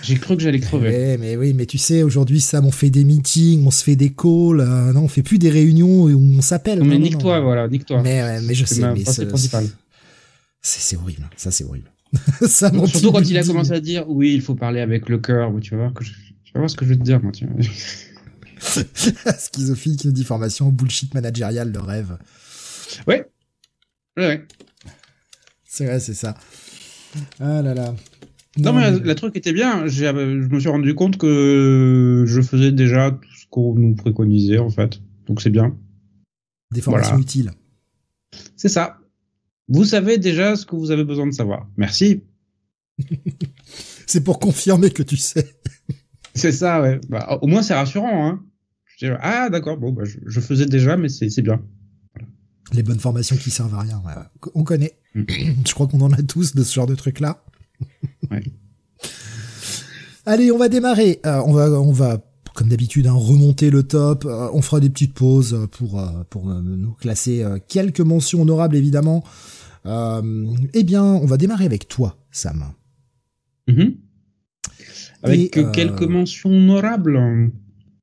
J'ai 0.06 0.16
cru 0.18 0.38
que 0.38 0.44
j'allais 0.44 0.60
crever. 0.60 0.90
Ouais, 0.90 1.18
mais 1.18 1.36
oui, 1.36 1.54
mais 1.54 1.66
tu 1.66 1.78
sais, 1.78 2.04
aujourd'hui, 2.04 2.40
Sam, 2.40 2.66
on 2.66 2.72
fait 2.72 2.92
des 2.92 3.04
meetings, 3.04 3.66
on 3.66 3.72
se 3.72 3.84
fait 3.84 3.96
des 3.96 4.12
calls, 4.12 4.60
euh, 4.62 4.94
non, 4.94 5.04
on 5.04 5.08
fait 5.08 5.24
plus 5.24 5.40
des 5.40 5.50
réunions 5.50 6.04
où 6.04 6.38
on 6.38 6.42
s'appelle. 6.42 6.80
Non, 6.80 6.86
mais 6.86 7.00
nique-toi, 7.00 7.40
voilà, 7.40 7.68
nique-toi. 7.68 8.02
Mais, 8.04 8.22
ouais, 8.22 8.42
mais 8.42 8.54
je 8.54 8.66
sais, 8.66 8.82
ma 8.82 8.94
mais 8.94 9.04
c'est 9.06 9.28
c'est 10.62 10.98
horrible, 10.98 11.30
ça 11.36 11.52
c'est 11.52 11.64
horrible. 11.64 11.92
ça 12.48 12.72
surtout 12.88 13.12
quand 13.12 13.22
il 13.22 13.38
a 13.38 13.44
commencé 13.44 13.72
à 13.72 13.80
dire 13.80 14.06
oui, 14.08 14.34
il 14.34 14.42
faut 14.42 14.56
parler 14.56 14.80
avec 14.80 15.10
le 15.10 15.18
cœur. 15.18 15.52
Tu 15.62 15.72
vas 15.72 15.82
voir 15.82 15.94
que 15.94 16.04
je... 16.04 16.12
tu 16.44 16.54
vas 16.54 16.62
voir 16.62 16.70
ce 16.70 16.76
que 16.76 16.86
je 16.86 16.92
vais 16.92 16.98
te 16.98 17.04
dire, 17.04 17.22
moi. 17.22 17.32
Tu 17.32 17.46
vois. 17.46 17.64
Schizophile 19.38 19.98
qui 19.98 20.08
nous 20.08 20.14
dit 20.14 20.24
formation, 20.24 20.70
bullshit 20.70 21.14
managérial, 21.14 21.72
le 21.72 21.80
rêve. 21.80 22.18
Ouais. 23.08 23.26
Ouais. 24.18 24.46
C'est 25.66 25.86
vrai, 25.86 26.00
c'est 26.00 26.14
ça. 26.14 26.36
Ah 27.40 27.62
là 27.62 27.74
là. 27.74 27.96
Non, 28.58 28.74
mais 28.74 28.82
la, 28.82 28.92
la 28.92 29.16
truc 29.16 29.36
était 29.36 29.54
bien. 29.54 29.84
Euh, 29.84 29.88
Je 29.88 30.06
me 30.48 30.60
suis 30.60 30.70
rendu 30.70 30.96
compte 30.96 31.18
que 31.18 32.24
je 32.28 32.42
faisais 32.42 32.72
déjà 32.72 33.12
tout 33.12 33.30
ce 33.38 33.46
qu'on 33.50 33.76
nous 33.76 33.96
préconisait, 33.96 34.60
en 34.60 34.70
fait. 34.70 35.02
Donc 35.28 35.42
c'est 35.42 35.50
bien. 35.50 35.76
Des 36.72 36.82
formations 36.82 37.12
voilà. 37.12 37.22
utiles. 37.22 37.52
C'est 38.56 38.70
ça. 38.70 39.00
Vous 39.68 39.84
savez 39.84 40.18
déjà 40.18 40.56
ce 40.56 40.66
que 40.66 40.76
vous 40.76 40.92
avez 40.92 41.04
besoin 41.04 41.26
de 41.28 41.32
savoir. 41.34 41.68
Merci. 41.78 42.24
C'est 44.08 44.24
pour 44.24 44.40
confirmer 44.40 44.92
que 44.92 45.04
tu 45.04 45.18
sais. 45.18 45.56
C'est 46.36 46.52
ça, 46.52 46.82
ouais. 46.82 47.00
Bah, 47.10 47.40
au 47.42 47.48
moins, 47.48 47.62
c'est 47.62 47.74
rassurant, 47.74 48.28
hein. 48.28 48.44
Je 48.86 49.06
dis, 49.06 49.12
ah, 49.22 49.50
d'accord, 49.50 49.78
bon, 49.78 49.94
bah, 49.94 50.04
je, 50.04 50.20
je 50.26 50.40
faisais 50.42 50.66
déjà, 50.66 50.98
mais 50.98 51.08
c'est 51.08 51.42
bien. 51.42 51.62
Les 52.74 52.84
bonnes 52.84 53.00
formations 53.00 53.38
qui 53.38 53.52
servent 53.52 53.74
à 53.74 53.80
rien. 53.80 54.02
ouais. 54.06 54.14
On 54.54 54.64
connaît. 54.64 54.98
Mm. 55.16 55.24
Je 55.68 55.74
crois 55.74 55.88
qu'on 55.88 56.02
en 56.02 56.12
a 56.12 56.22
tous 56.24 56.56
de 56.56 56.64
ce 56.64 56.74
genre 56.74 56.88
de 56.88 56.96
trucs-là. 56.96 57.44
Ouais. 58.32 58.44
Allez, 60.26 60.52
on 60.52 60.58
va 60.58 60.70
démarrer. 60.70 61.20
Euh, 61.26 61.42
on 61.46 61.54
va, 61.54 61.70
on 61.70 61.92
va, 61.92 62.18
comme 62.56 62.70
d'habitude, 62.70 63.08
hein, 63.08 63.14
remonter 63.14 63.70
le 63.70 63.84
top. 63.84 64.26
Euh, 64.26 64.50
on 64.54 64.62
fera 64.62 64.80
des 64.80 64.90
petites 64.90 65.14
pauses 65.14 65.54
euh, 65.54 65.68
pour 65.68 66.02
pour 66.30 66.46
nous 66.48 66.94
classer 66.94 67.46
quelques 67.68 68.02
mentions 68.02 68.42
honorables, 68.42 68.76
évidemment. 68.76 69.24
Eh 69.86 70.84
bien, 70.84 71.04
on 71.04 71.26
va 71.26 71.38
démarrer 71.38 71.66
avec 71.66 71.88
toi, 71.88 72.18
Sam. 72.32 72.66
Mhm. 73.68 73.96
Avec 75.24 75.58
Et, 75.58 75.66
quelques 75.74 76.04
mentions 76.04 76.50
honorables. 76.52 77.18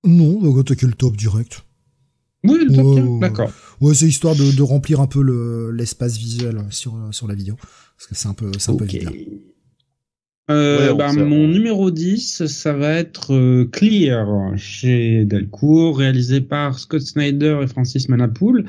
Non, 0.05 0.39
on 0.43 0.53
va 0.53 0.61
attaquer 0.61 0.87
le 0.87 0.93
top 0.93 1.17
direct. 1.17 1.65
Oui, 2.45 2.59
le 2.65 2.75
top 2.75 2.85
Ouais, 2.87 3.21
d'accord. 3.21 3.51
Ouais, 3.81 3.95
c'est 3.95 4.07
histoire 4.07 4.35
de, 4.35 4.51
de 4.57 4.63
remplir 4.63 5.01
un 5.01 5.07
peu 5.07 5.23
le 5.23 5.71
l'espace 5.73 6.17
visuel 6.17 6.65
sur 6.71 6.97
sur 7.13 7.27
la 7.29 7.35
vidéo, 7.35 7.57
parce 7.97 8.09
que 8.09 8.15
c'est 8.17 8.29
un 8.29 8.35
peu 8.35 8.47
un 8.47 8.77
peu 8.77 8.85
Ok. 8.85 8.91
vide. 8.91 9.03
là. 9.05 9.11
Euh, 10.50 10.90
Ouais, 10.90 10.98
bah, 10.98 11.12
mon 11.12 11.44
on- 11.44 11.48
numéro 11.48 11.90
10, 11.90 12.46
ça 12.46 12.72
va 12.72 12.92
être 12.94 13.33
euh, 13.33 13.64
Clear 13.70 14.26
chez 14.57 15.24
Delcourt, 15.24 15.96
réalisé 15.98 16.40
par 16.40 16.78
Scott 16.78 17.00
Snyder 17.00 17.61
et 17.62 17.66
Francis 17.68 18.09
Manapoul. 18.09 18.64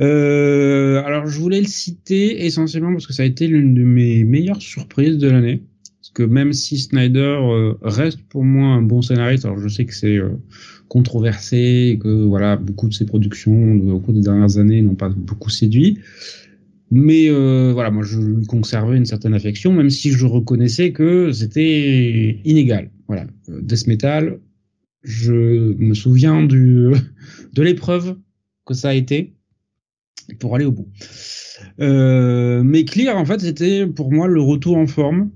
Euh, 0.00 1.02
alors, 1.04 1.26
je 1.26 1.38
voulais 1.38 1.60
le 1.60 1.66
citer 1.66 2.44
essentiellement 2.46 2.92
parce 2.92 3.06
que 3.06 3.12
ça 3.12 3.22
a 3.22 3.26
été 3.26 3.46
l'une 3.46 3.74
de 3.74 3.82
mes 3.84 4.24
meilleures 4.24 4.62
surprises 4.62 5.18
de 5.18 5.28
l'année. 5.28 5.62
Parce 6.00 6.10
que 6.14 6.22
même 6.22 6.52
si 6.52 6.78
Snyder 6.78 7.38
euh, 7.40 7.74
reste 7.82 8.20
pour 8.28 8.44
moi 8.44 8.68
un 8.68 8.82
bon 8.82 9.02
scénariste, 9.02 9.44
alors 9.44 9.58
je 9.58 9.68
sais 9.68 9.84
que 9.84 9.94
c'est 9.94 10.16
euh, 10.16 10.30
controversé 10.88 11.90
et 11.92 11.98
que 11.98 12.24
voilà 12.24 12.56
beaucoup 12.56 12.88
de 12.88 12.94
ses 12.94 13.04
productions 13.06 13.74
au 13.90 13.98
cours 14.00 14.14
des 14.14 14.20
dernières 14.20 14.58
années 14.58 14.80
n'ont 14.82 14.94
pas 14.94 15.08
beaucoup 15.08 15.50
séduit. 15.50 15.98
Mais 16.90 17.28
euh, 17.28 17.72
voilà, 17.72 17.90
moi 17.90 18.04
je 18.04 18.20
lui 18.20 18.46
conservais 18.46 18.96
une 18.96 19.06
certaine 19.06 19.34
affection, 19.34 19.72
même 19.72 19.90
si 19.90 20.10
je 20.10 20.26
reconnaissais 20.26 20.92
que 20.92 21.32
c'était 21.32 22.40
inégal. 22.44 22.90
Voilà, 23.08 23.26
Euh, 23.48 23.60
Death 23.62 23.86
Metal, 23.86 24.40
je 25.02 25.32
me 25.76 25.94
souviens 25.94 26.42
du 26.44 26.90
de 27.52 27.62
l'épreuve 27.62 28.16
que 28.66 28.74
ça 28.74 28.90
a 28.90 28.94
été 28.94 29.34
pour 30.40 30.54
aller 30.54 30.64
au 30.64 30.72
bout. 30.72 30.88
Euh, 31.80 32.62
mais 32.62 32.84
Clear, 32.84 33.16
en 33.16 33.24
fait, 33.24 33.40
c'était 33.40 33.86
pour 33.86 34.12
moi 34.12 34.26
le 34.26 34.40
retour 34.40 34.76
en 34.76 34.86
forme 34.86 35.30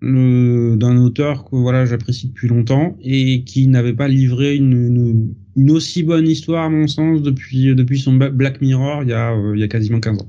d'un 0.00 0.96
auteur 0.98 1.44
que 1.44 1.56
voilà 1.56 1.84
j'apprécie 1.84 2.28
depuis 2.28 2.46
longtemps 2.46 2.96
et 3.00 3.42
qui 3.42 3.66
n'avait 3.66 3.94
pas 3.94 4.06
livré 4.06 4.54
une, 4.54 4.72
une, 4.72 5.34
une 5.56 5.70
aussi 5.72 6.04
bonne 6.04 6.28
histoire 6.28 6.64
à 6.64 6.70
mon 6.70 6.86
sens 6.86 7.20
depuis 7.20 7.74
depuis 7.74 7.98
son 7.98 8.14
Black 8.14 8.60
Mirror 8.60 9.02
il 9.02 9.08
y 9.08 9.12
a 9.12 9.32
euh, 9.32 9.56
il 9.56 9.60
y 9.60 9.64
a 9.64 9.68
quasiment 9.68 9.98
15 9.98 10.18
ans. 10.22 10.28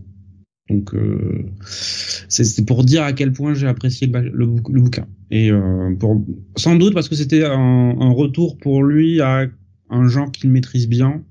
Donc 0.69 0.93
euh, 0.93 1.45
c'est 1.65 2.65
pour 2.65 2.83
dire 2.83 3.03
à 3.03 3.13
quel 3.13 3.33
point 3.33 3.53
j'ai 3.53 3.67
apprécié 3.67 4.07
le, 4.07 4.45
bouquin 4.45 5.07
et 5.31 5.51
euh, 5.51 5.95
pour 5.95 6.23
sans 6.57 6.75
doute 6.75 6.93
parce 6.93 7.09
que 7.09 7.15
c'était 7.15 7.43
un, 7.43 7.95
un 7.99 8.11
retour 8.11 8.57
pour 8.57 8.83
lui 8.83 9.19
à 9.19 9.47
un 9.89 10.07
genre 10.07 10.31
qu'il 10.31 10.51
maîtrise 10.51 10.87
bien, 10.87 11.23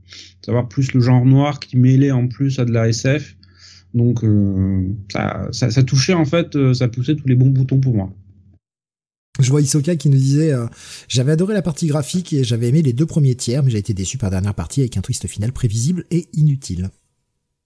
savoir 0.44 0.68
plus 0.68 0.92
le 0.92 1.00
genre 1.00 1.24
noir 1.24 1.60
qui 1.60 1.76
mêlait 1.76 2.10
en 2.10 2.26
plus 2.26 2.58
à 2.58 2.64
de 2.64 2.72
la 2.72 2.88
SF. 2.88 3.36
Donc 3.94 4.24
euh, 4.24 4.88
ça, 5.12 5.48
ça, 5.52 5.70
ça 5.70 5.82
touchait 5.84 6.14
en 6.14 6.24
fait, 6.24 6.72
ça 6.74 6.88
poussait 6.88 7.14
tous 7.14 7.28
les 7.28 7.36
bons 7.36 7.50
boutons 7.50 7.78
pour 7.78 7.94
moi. 7.94 8.12
Je 9.38 9.50
vois 9.50 9.60
Isoka 9.60 9.94
qui 9.96 10.08
nous 10.08 10.16
disait 10.16 10.52
euh, 10.52 10.66
j'avais 11.08 11.32
adoré 11.32 11.54
la 11.54 11.62
partie 11.62 11.86
graphique 11.86 12.32
et 12.32 12.42
j'avais 12.42 12.68
aimé 12.68 12.82
les 12.82 12.92
deux 12.92 13.06
premiers 13.06 13.36
tiers, 13.36 13.62
mais 13.62 13.70
j'ai 13.70 13.78
été 13.78 13.94
déçu 13.94 14.18
par 14.18 14.30
la 14.30 14.36
dernière 14.36 14.54
partie 14.54 14.80
avec 14.80 14.96
un 14.96 15.00
twist 15.00 15.26
final 15.28 15.52
prévisible 15.52 16.04
et 16.10 16.28
inutile. 16.32 16.90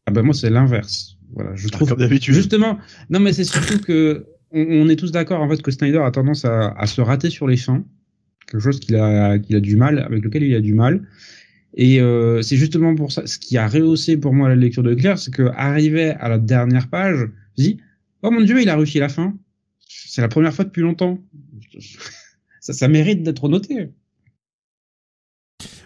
Ah 0.07 0.11
ben 0.11 0.23
moi 0.23 0.35
c'est 0.35 0.51
l'inverse. 0.51 1.17
Voilà, 1.35 1.55
je 1.55 1.68
trouve 1.68 1.88
Comme 1.88 1.99
d'habitude. 1.99 2.35
Justement, 2.35 2.79
non 3.11 3.21
mais 3.21 3.33
c'est 3.33 3.45
surtout 3.45 3.79
que 3.79 4.27
on, 4.51 4.61
on 4.61 4.88
est 4.88 4.97
tous 4.97 5.12
d'accord 5.12 5.40
en 5.40 5.49
fait 5.49 5.62
que 5.62 5.71
Snyder 5.71 5.99
a 5.99 6.11
tendance 6.11 6.45
à, 6.45 6.68
à 6.71 6.87
se 6.87 7.01
rater 7.01 7.31
sur 7.31 7.47
les 7.47 7.57
fins, 7.57 7.85
quelque 8.47 8.61
chose 8.61 8.81
qu'il 8.81 8.97
a 8.97 9.38
qu'il 9.38 9.57
a 9.57 9.61
du 9.61 9.77
mal 9.77 9.99
avec 9.99 10.23
lequel 10.23 10.42
il 10.42 10.55
a 10.55 10.61
du 10.61 10.75
mal. 10.75 11.07
Et 11.75 12.03
euh, 12.03 12.42
c'est 12.42 12.57
justement 12.57 12.95
pour 12.95 13.12
ça, 13.12 13.27
ce 13.27 13.38
qui 13.38 13.57
a 13.57 13.66
rehaussé 13.66 14.18
pour 14.18 14.35
moi 14.35 14.49
la 14.51 14.57
lecture 14.57 14.83
de 14.83 14.95
Claire, 14.95 15.18
c'est 15.18 15.33
que 15.33 15.51
arrivé 15.55 16.11
à 16.11 16.29
la 16.29 16.38
dernière 16.38 16.88
page, 16.88 17.29
je 17.57 17.62
dis 17.64 17.81
oh 18.23 18.31
mon 18.31 18.42
dieu 18.42 18.61
il 18.61 18.68
a 18.68 18.77
réussi 18.77 18.99
la 18.99 19.09
fin. 19.09 19.35
C'est 19.88 20.21
la 20.21 20.29
première 20.29 20.53
fois 20.53 20.66
depuis 20.66 20.83
longtemps. 20.83 21.18
Ça, 22.61 22.73
ça 22.75 22.88
mérite 22.88 23.23
d'être 23.23 23.49
noté. 23.49 23.88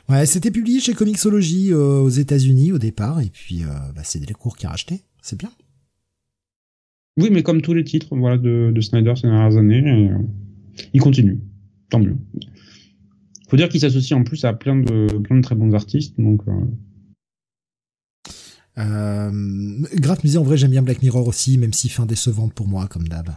Ouais, 0.09 0.25
c'était 0.25 0.53
publié 0.53 0.79
chez 0.81 0.95
Comixology 0.95 1.73
euh, 1.73 2.01
aux 2.01 2.09
États-Unis 2.09 2.73
au 2.73 2.79
départ, 2.79 3.21
et 3.21 3.31
puis 3.31 3.65
euh, 3.65 3.69
bah, 3.95 4.03
c'est 4.05 4.21
Delcourt 4.21 4.57
qui 4.57 4.67
a 4.67 4.71
racheté. 4.71 5.03
C'est 5.21 5.39
bien. 5.39 5.51
Oui, 7.19 7.31
mais 7.33 7.43
comme 7.43 7.63
tous 7.63 7.75
les 7.75 7.83
titres 7.83 8.17
voilà, 8.17 8.39
de, 8.39 8.71
de 8.75 8.81
Snyder 8.81 9.15
ces 9.17 9.27
dernières 9.27 9.57
années, 9.57 9.83
euh, 9.85 10.19
il 10.93 11.01
continue. 11.01 11.41
Tant 11.91 11.99
mieux. 11.99 12.17
Faut 13.49 13.57
dire 13.57 13.69
qu'il 13.69 13.81
s'associe 13.81 14.19
en 14.19 14.23
plus 14.23 14.45
à 14.45 14.53
plein 14.53 14.77
de, 14.77 15.07
plein 15.19 15.37
de 15.37 15.43
très 15.43 15.55
bons 15.55 15.75
artistes, 15.75 16.21
donc. 16.21 16.43
Euh... 16.49 16.53
Euh, 18.79 19.87
disait 20.23 20.37
en 20.37 20.43
vrai 20.43 20.59
j'aime 20.59 20.73
bien 20.73 20.83
Black 20.83 21.01
Mirror 21.01 21.27
aussi, 21.27 21.57
même 21.57 21.73
si 21.73 21.89
fin 21.89 22.05
décevante 22.05 22.53
pour 22.53 22.69
moi 22.69 22.87
comme 22.89 23.09
d'hab. 23.09 23.31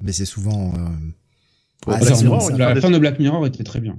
Mais 0.00 0.12
c'est 0.12 0.24
souvent. 0.24 0.72
Euh... 0.74 0.88
Ah, 1.86 2.00
la 2.00 2.80
fin 2.80 2.90
de 2.90 2.98
Black 2.98 3.18
Mirror 3.18 3.46
était 3.46 3.64
très 3.64 3.80
bien. 3.80 3.98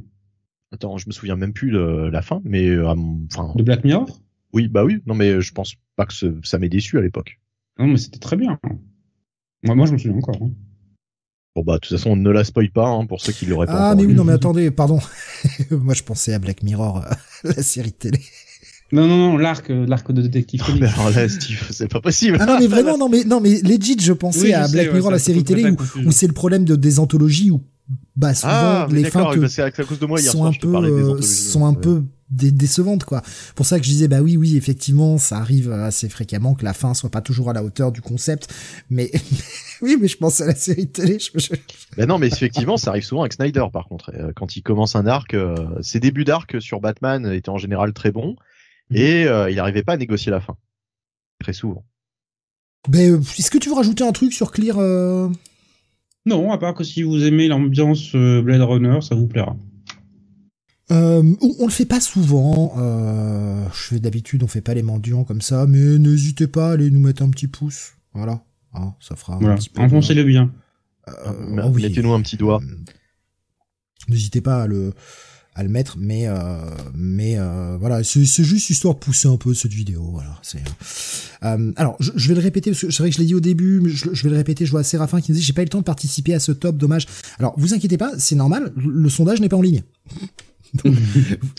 Attends, 0.72 0.98
je 0.98 1.08
me 1.08 1.14
souviens 1.14 1.36
même 1.36 1.54
plus 1.54 1.72
de 1.72 2.10
la 2.12 2.22
fin, 2.22 2.42
mais 2.44 2.68
euh, 2.70 2.88
enfin. 2.88 3.54
de 3.56 3.64
Black 3.64 3.84
Mirror? 3.84 4.20
Oui, 4.54 4.68
bah 4.68 4.84
oui. 4.84 5.00
Non, 5.06 5.14
mais 5.14 5.42
je 5.42 5.54
pense 5.54 5.76
pas 5.96 6.06
que 6.06 6.14
ça 6.44 6.60
m'ait 6.60 6.70
déçu 6.70 6.98
à 6.98 7.02
l'époque. 7.02 7.40
Non, 7.80 7.88
mais 7.88 7.98
c'était 7.98 8.20
très 8.20 8.36
bien. 8.36 8.60
Moi, 9.64 9.76
moi, 9.76 9.86
je 9.86 9.94
me 9.94 9.98
souviens 9.98 10.18
encore. 10.18 10.38
Hein. 10.42 10.52
Bon 11.56 11.64
bah 11.64 11.76
de 11.76 11.80
toute 11.80 11.98
façon 11.98 12.10
on 12.10 12.16
ne 12.18 12.30
la 12.32 12.44
spoil 12.44 12.70
pas 12.70 12.86
hein, 12.86 13.06
pour 13.06 13.22
ceux 13.22 13.32
qui 13.32 13.46
l'auraient 13.46 13.66
pas. 13.66 13.92
Ah 13.92 13.96
mais 13.96 14.06
oui 14.06 14.14
non 14.14 14.26
mais 14.26 14.34
attendez 14.34 14.72
pardon 14.72 15.00
moi 15.72 15.94
je 15.94 16.04
pensais 16.04 16.34
à 16.34 16.40
Black 16.40 16.64
Mirror 16.64 17.06
la 17.46 17.64
série 17.64 17.94
télé. 17.94 18.20
Non, 18.92 19.08
non, 19.08 19.18
non, 19.18 19.38
l'arc, 19.38 19.70
euh, 19.72 19.86
l'arc 19.88 20.12
de 20.12 20.22
détective 20.22 20.62
oh, 20.68 20.72
mais 20.80 20.88
alors 20.88 21.10
là, 21.10 21.28
Steve, 21.28 21.68
c'est 21.72 21.88
pas 21.88 22.02
possible. 22.02 22.38
Ah 22.40 22.46
non, 22.46 22.60
mais 22.60 22.68
vraiment, 22.68 22.98
non, 22.98 23.10
mais, 23.10 23.24
non, 23.24 23.42
mais 23.42 23.60
legit, 23.62 23.98
je 24.00 24.14
pensais 24.14 24.54
à 24.54 24.68
Black 24.68 24.94
Mirror, 24.94 25.10
la 25.10 25.20
série 25.20 25.44
télé, 25.44 25.72
où, 25.72 25.78
où 26.06 26.12
c'est 26.12 26.28
le 26.28 26.34
problème 26.34 26.66
de, 26.66 26.76
des 26.76 27.00
anthologies, 27.00 27.50
où, 27.50 27.64
bah, 28.16 28.34
souvent, 28.34 28.52
ah, 28.54 28.88
les 28.92 29.04
fins 29.06 29.34
que, 29.34 29.40
parce 29.40 29.60
à 29.60 29.72
cause 29.84 30.00
de 30.00 30.06
moi, 30.06 30.20
hier 30.22 30.32
sont 30.32 30.38
soir, 30.40 30.50
un 30.50 30.54
je 30.54 30.60
peu, 30.60 30.76
euh, 30.76 31.22
sont 31.22 31.66
un 31.66 31.74
ouais. 31.74 31.82
peu 31.82 32.04
dé- 32.30 32.52
décevantes, 32.52 33.04
quoi. 33.04 33.22
Pour 33.56 33.66
ça 33.66 33.78
que 33.78 33.86
je 33.86 33.90
disais, 33.90 34.08
bah 34.08 34.22
oui, 34.22 34.38
oui, 34.38 34.56
effectivement, 34.56 35.18
ça 35.18 35.38
arrive 35.38 35.72
assez 35.72 36.08
fréquemment 36.08 36.54
que 36.56 36.64
la 36.64 36.74
fin 36.74 36.94
soit 36.94 37.10
pas 37.10 37.22
toujours 37.22 37.50
à 37.50 37.54
la 37.54 37.64
hauteur 37.64 37.92
du 37.92 38.02
concept, 38.02 38.54
mais, 38.90 39.12
oui, 39.82 39.98
mais 40.00 40.08
je 40.08 40.18
pense 40.18 40.40
à 40.40 40.46
la 40.46 40.56
série 40.56 40.88
télé, 40.88 41.18
je, 41.20 41.30
Ben 41.98 42.06
non, 42.08 42.18
mais 42.18 42.28
effectivement, 42.28 42.78
ça 42.78 42.92
arrive 42.92 43.04
souvent 43.04 43.22
avec 43.22 43.34
Snyder, 43.34 43.66
par 43.74 43.88
contre. 43.88 44.12
Euh, 44.16 44.32
Quand 44.36 44.56
il 44.56 44.62
commence 44.64 44.96
un 44.96 45.08
arc, 45.08 45.34
euh, 45.34 45.56
ses 45.82 46.00
débuts 46.00 46.24
d'arc 46.26 46.62
sur 46.62 46.80
Batman 46.80 47.26
étaient 47.34 47.50
en 47.50 47.58
général 47.58 47.92
très 47.94 48.12
bons, 48.12 48.36
Mhm. 48.92 48.98
et 48.98 49.26
euh, 49.26 49.50
il 49.50 49.56
n'arrivait 49.56 49.84
pas 49.84 49.94
à 49.94 49.98
négocier 49.98 50.32
la 50.32 50.40
fin. 50.40 50.56
Très 51.42 51.54
souvent. 51.54 51.84
Ben, 52.88 53.14
euh, 53.16 53.20
est-ce 53.40 53.50
que 53.52 53.58
tu 53.58 53.68
veux 53.70 53.76
rajouter 53.76 54.04
un 54.04 54.12
truc 54.12 54.32
sur 54.32 54.52
Clear, 54.52 54.78
euh... 54.80 55.28
Non, 56.26 56.52
à 56.52 56.58
part 56.58 56.74
que 56.74 56.84
si 56.84 57.04
vous 57.04 57.24
aimez 57.24 57.48
l'ambiance 57.48 58.16
euh, 58.16 58.42
Blade 58.42 58.62
Runner, 58.62 59.00
ça 59.02 59.14
vous 59.16 59.28
plaira. 59.28 59.56
Euh, 60.92 61.24
on, 61.42 61.56
on 61.60 61.66
le 61.66 61.72
fait 61.72 61.86
pas 61.86 62.00
souvent. 62.00 62.74
Euh, 62.78 63.66
je 63.74 63.80
fais 63.96 64.00
d'habitude, 64.00 64.44
on 64.44 64.48
fait 64.48 64.62
pas 64.62 64.74
les 64.74 64.84
mendiants 64.84 65.24
comme 65.24 65.42
ça, 65.42 65.66
mais 65.68 65.98
n'hésitez 66.00 66.48
pas 66.48 66.70
à 66.70 66.74
aller 66.74 66.90
nous 66.92 67.00
mettre 67.00 67.24
un 67.24 67.30
petit 67.30 67.48
pouce. 67.48 67.94
Voilà, 68.14 68.44
Hein, 68.74 68.94
ça 69.00 69.16
fera 69.16 69.38
Voilà, 69.38 69.54
un 69.54 69.58
petit 69.58 69.70
peu. 69.70 69.82
enfoncez-le 69.82 70.24
bien. 70.24 70.52
Euh, 71.08 71.14
Mais- 71.50 71.62
oh 71.64 71.70
oui. 71.74 71.84
Mettez-nous 71.84 72.14
un 72.14 72.22
petit 72.22 72.38
doigt. 72.38 72.60
Euh, 72.64 72.76
N'hésitez 74.10 74.42
pas 74.42 74.64
à 74.64 74.68
le 74.68 74.94
à 75.56 75.64
le 75.64 75.70
mettre, 75.70 75.96
mais 75.98 76.28
euh, 76.28 76.58
mais 76.94 77.38
euh, 77.38 77.78
voilà, 77.80 78.04
c'est 78.04 78.44
juste 78.44 78.70
histoire 78.70 78.96
de 78.96 79.00
pousser 79.00 79.30
un 79.30 79.38
peu 79.38 79.54
cette 79.54 79.72
vidéo. 79.72 80.10
Voilà, 80.12 80.38
c'est. 80.42 80.62
Euh, 81.44 81.72
alors, 81.78 81.96
je, 82.00 82.28
vais 82.28 82.36
le 82.36 82.42
répéter 82.42 82.72
parce 82.72 82.82
que 82.82 82.92
c'est 82.92 83.02
vrai 83.02 83.10
que 83.10 83.16
je 83.16 83.22
l'ai 83.22 83.26
dit 83.26 83.36
au 83.36 83.40
début, 83.40 83.80
mais 83.80 83.90
je, 83.90 84.10
vais 84.24 84.30
le 84.30 84.36
répéter. 84.36 84.66
Je 84.66 84.72
vois 84.72 84.84
Séraphin 84.84 85.22
qui 85.22 85.32
me 85.32 85.38
dit 85.38 85.42
j'ai 85.42 85.54
pas 85.54 85.62
eu 85.62 85.66
le 85.66 85.70
temps 85.70 85.80
de 85.80 85.86
participer 85.86 86.34
à 86.34 86.40
ce 86.40 86.52
top, 86.52 86.78
dommage. 86.78 87.08
Alors, 87.40 87.54
vous 87.58 87.74
inquiétez 87.74 87.98
pas, 87.98 88.12
c'est 88.18 88.36
normal. 88.36 88.74
Le 88.76 89.10
sondage 89.10 89.40
n'est 89.40 89.48
pas 89.48 89.56
en 89.56 89.62
ligne. 89.62 89.84
Donc, 90.84 90.96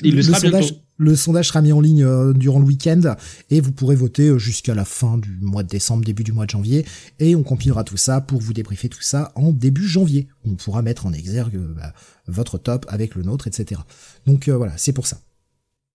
Il 0.03 0.17
le 0.17 0.23
sera 0.23 0.41
sondage, 0.41 0.67
bientôt. 0.67 0.81
le 0.99 1.17
sondage 1.17 1.49
sera 1.49 1.63
mis 1.63 1.73
en 1.73 1.81
ligne 1.81 2.05
euh, 2.05 2.33
durant 2.33 2.59
le 2.59 2.65
week-end 2.65 3.17
et 3.51 3.61
vous 3.61 3.73
pourrez 3.73 3.97
voter 3.97 4.29
euh, 4.29 4.39
jusqu'à 4.39 4.75
la 4.75 4.85
fin 4.85 5.19
du 5.19 5.39
mois 5.41 5.63
de 5.63 5.69
décembre, 5.69 6.05
début 6.05 6.25
du 6.25 6.33
mois 6.33 6.47
de 6.47 6.51
janvier. 6.51 6.85
Et 7.19 7.37
on 7.37 7.43
compilera 7.43 7.85
tout 7.85 7.97
ça 7.97 8.21
pour 8.21 8.41
vous 8.41 8.53
débriefer 8.53 8.89
tout 8.89 9.03
ça 9.03 9.33
en 9.35 9.53
début 9.53 9.87
janvier. 9.87 10.29
On 10.45 10.55
pourra 10.55 10.83
mettre 10.83 11.07
en 11.07 11.13
exergue 11.13 11.57
euh, 11.57 11.75
bah, 11.75 11.93
votre 12.29 12.59
top 12.59 12.87
avec 12.89 13.15
le 13.15 13.23
nôtre, 13.23 13.47
etc. 13.47 13.81
Donc 14.27 14.49
euh, 14.49 14.57
voilà, 14.57 14.77
c'est 14.77 14.93
pour 14.93 15.07
ça. 15.07 15.21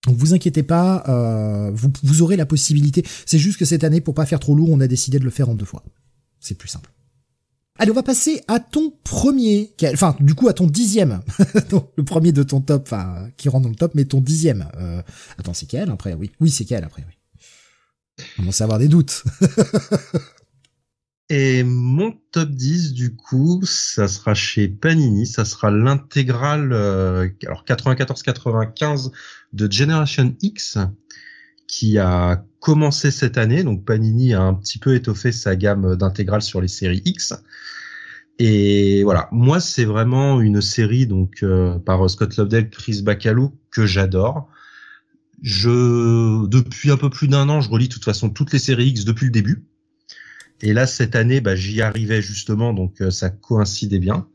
Donc 0.07 0.17
vous 0.17 0.33
inquiétez 0.33 0.63
pas, 0.63 1.03
euh, 1.09 1.71
vous, 1.73 1.91
vous 2.03 2.21
aurez 2.21 2.35
la 2.35 2.45
possibilité. 2.45 3.05
C'est 3.25 3.37
juste 3.37 3.59
que 3.59 3.65
cette 3.65 3.83
année, 3.83 4.01
pour 4.01 4.15
pas 4.15 4.25
faire 4.25 4.39
trop 4.39 4.55
lourd, 4.55 4.69
on 4.71 4.79
a 4.79 4.87
décidé 4.87 5.19
de 5.19 5.23
le 5.23 5.29
faire 5.29 5.49
en 5.49 5.55
deux 5.55 5.65
fois. 5.65 5.83
C'est 6.39 6.55
plus 6.55 6.69
simple. 6.69 6.91
Allez, 7.79 7.91
on 7.91 7.95
va 7.95 8.03
passer 8.03 8.41
à 8.47 8.59
ton 8.59 8.93
premier, 9.03 9.73
enfin, 9.93 10.15
du 10.19 10.35
coup, 10.35 10.47
à 10.47 10.53
ton 10.53 10.67
dixième. 10.67 11.21
Le 11.97 12.03
premier 12.03 12.31
de 12.31 12.43
ton 12.43 12.61
top, 12.61 12.83
enfin, 12.85 13.29
qui 13.37 13.49
rentre 13.49 13.63
dans 13.63 13.69
le 13.69 13.75
top, 13.75 13.93
mais 13.95 14.05
ton 14.05 14.21
dixième. 14.21 14.67
Euh, 14.77 15.01
attends, 15.37 15.53
c'est 15.53 15.65
quel 15.65 15.89
après 15.89 16.13
Oui, 16.13 16.31
oui, 16.39 16.51
c'est 16.51 16.65
quel 16.65 16.83
après 16.83 17.03
Oui. 17.07 17.13
On 18.37 18.41
commence 18.41 18.61
à 18.61 18.65
avoir 18.65 18.79
des 18.79 18.87
doutes. 18.87 19.23
Et 21.29 21.63
mon 21.63 22.11
top 22.33 22.49
10, 22.49 22.91
du 22.91 23.15
coup, 23.15 23.61
ça 23.63 24.09
sera 24.09 24.33
chez 24.33 24.67
Panini, 24.67 25.25
ça 25.25 25.45
sera 25.45 25.71
l'intégrale, 25.71 26.73
euh, 26.73 27.29
alors 27.45 27.63
94-95 27.63 29.11
de 29.53 29.71
Generation 29.71 30.35
X, 30.41 30.77
qui 31.67 31.97
a 31.97 32.43
commencé 32.61 33.11
cette 33.11 33.37
année. 33.37 33.63
Donc 33.63 33.83
Panini 33.83 34.33
a 34.33 34.41
un 34.41 34.53
petit 34.53 34.79
peu 34.79 34.95
étoffé 34.95 35.33
sa 35.33 35.57
gamme 35.57 35.97
d'intégrales 35.97 36.41
sur 36.41 36.61
les 36.61 36.69
séries 36.69 37.01
X. 37.03 37.33
Et 38.39 39.03
voilà, 39.03 39.27
moi 39.33 39.59
c'est 39.59 39.83
vraiment 39.83 40.39
une 40.39 40.61
série 40.61 41.05
donc 41.05 41.43
euh, 41.43 41.77
par 41.79 42.09
Scott 42.09 42.37
Lobdell, 42.37 42.69
Chris 42.69 43.01
Bacalo 43.01 43.53
que 43.69 43.85
j'adore. 43.85 44.47
Je 45.41 46.47
depuis 46.47 46.91
un 46.91 46.97
peu 46.97 47.09
plus 47.09 47.27
d'un 47.27 47.49
an, 47.49 47.59
je 47.59 47.69
relis 47.69 47.89
de 47.89 47.93
toute 47.93 48.05
façon 48.05 48.29
toutes 48.29 48.53
les 48.53 48.59
séries 48.59 48.87
X 48.89 49.03
depuis 49.03 49.25
le 49.25 49.31
début. 49.31 49.65
Et 50.61 50.73
là 50.73 50.87
cette 50.87 51.15
année, 51.15 51.41
bah, 51.41 51.55
j'y 51.55 51.81
arrivais 51.81 52.21
justement, 52.21 52.73
donc 52.73 53.01
euh, 53.01 53.11
ça 53.11 53.29
coïncidait 53.29 53.99
bien. 53.99 54.27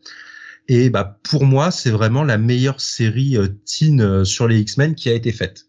Et 0.69 0.91
bah 0.91 1.21
pour 1.23 1.45
moi, 1.45 1.71
c'est 1.71 1.91
vraiment 1.91 2.25
la 2.25 2.39
meilleure 2.39 2.81
série 2.81 3.37
euh, 3.37 3.49
teen 3.65 4.01
euh, 4.01 4.25
sur 4.25 4.49
les 4.49 4.59
X-Men 4.61 4.95
qui 4.95 5.09
a 5.09 5.15
été 5.15 5.33
faite. 5.33 5.67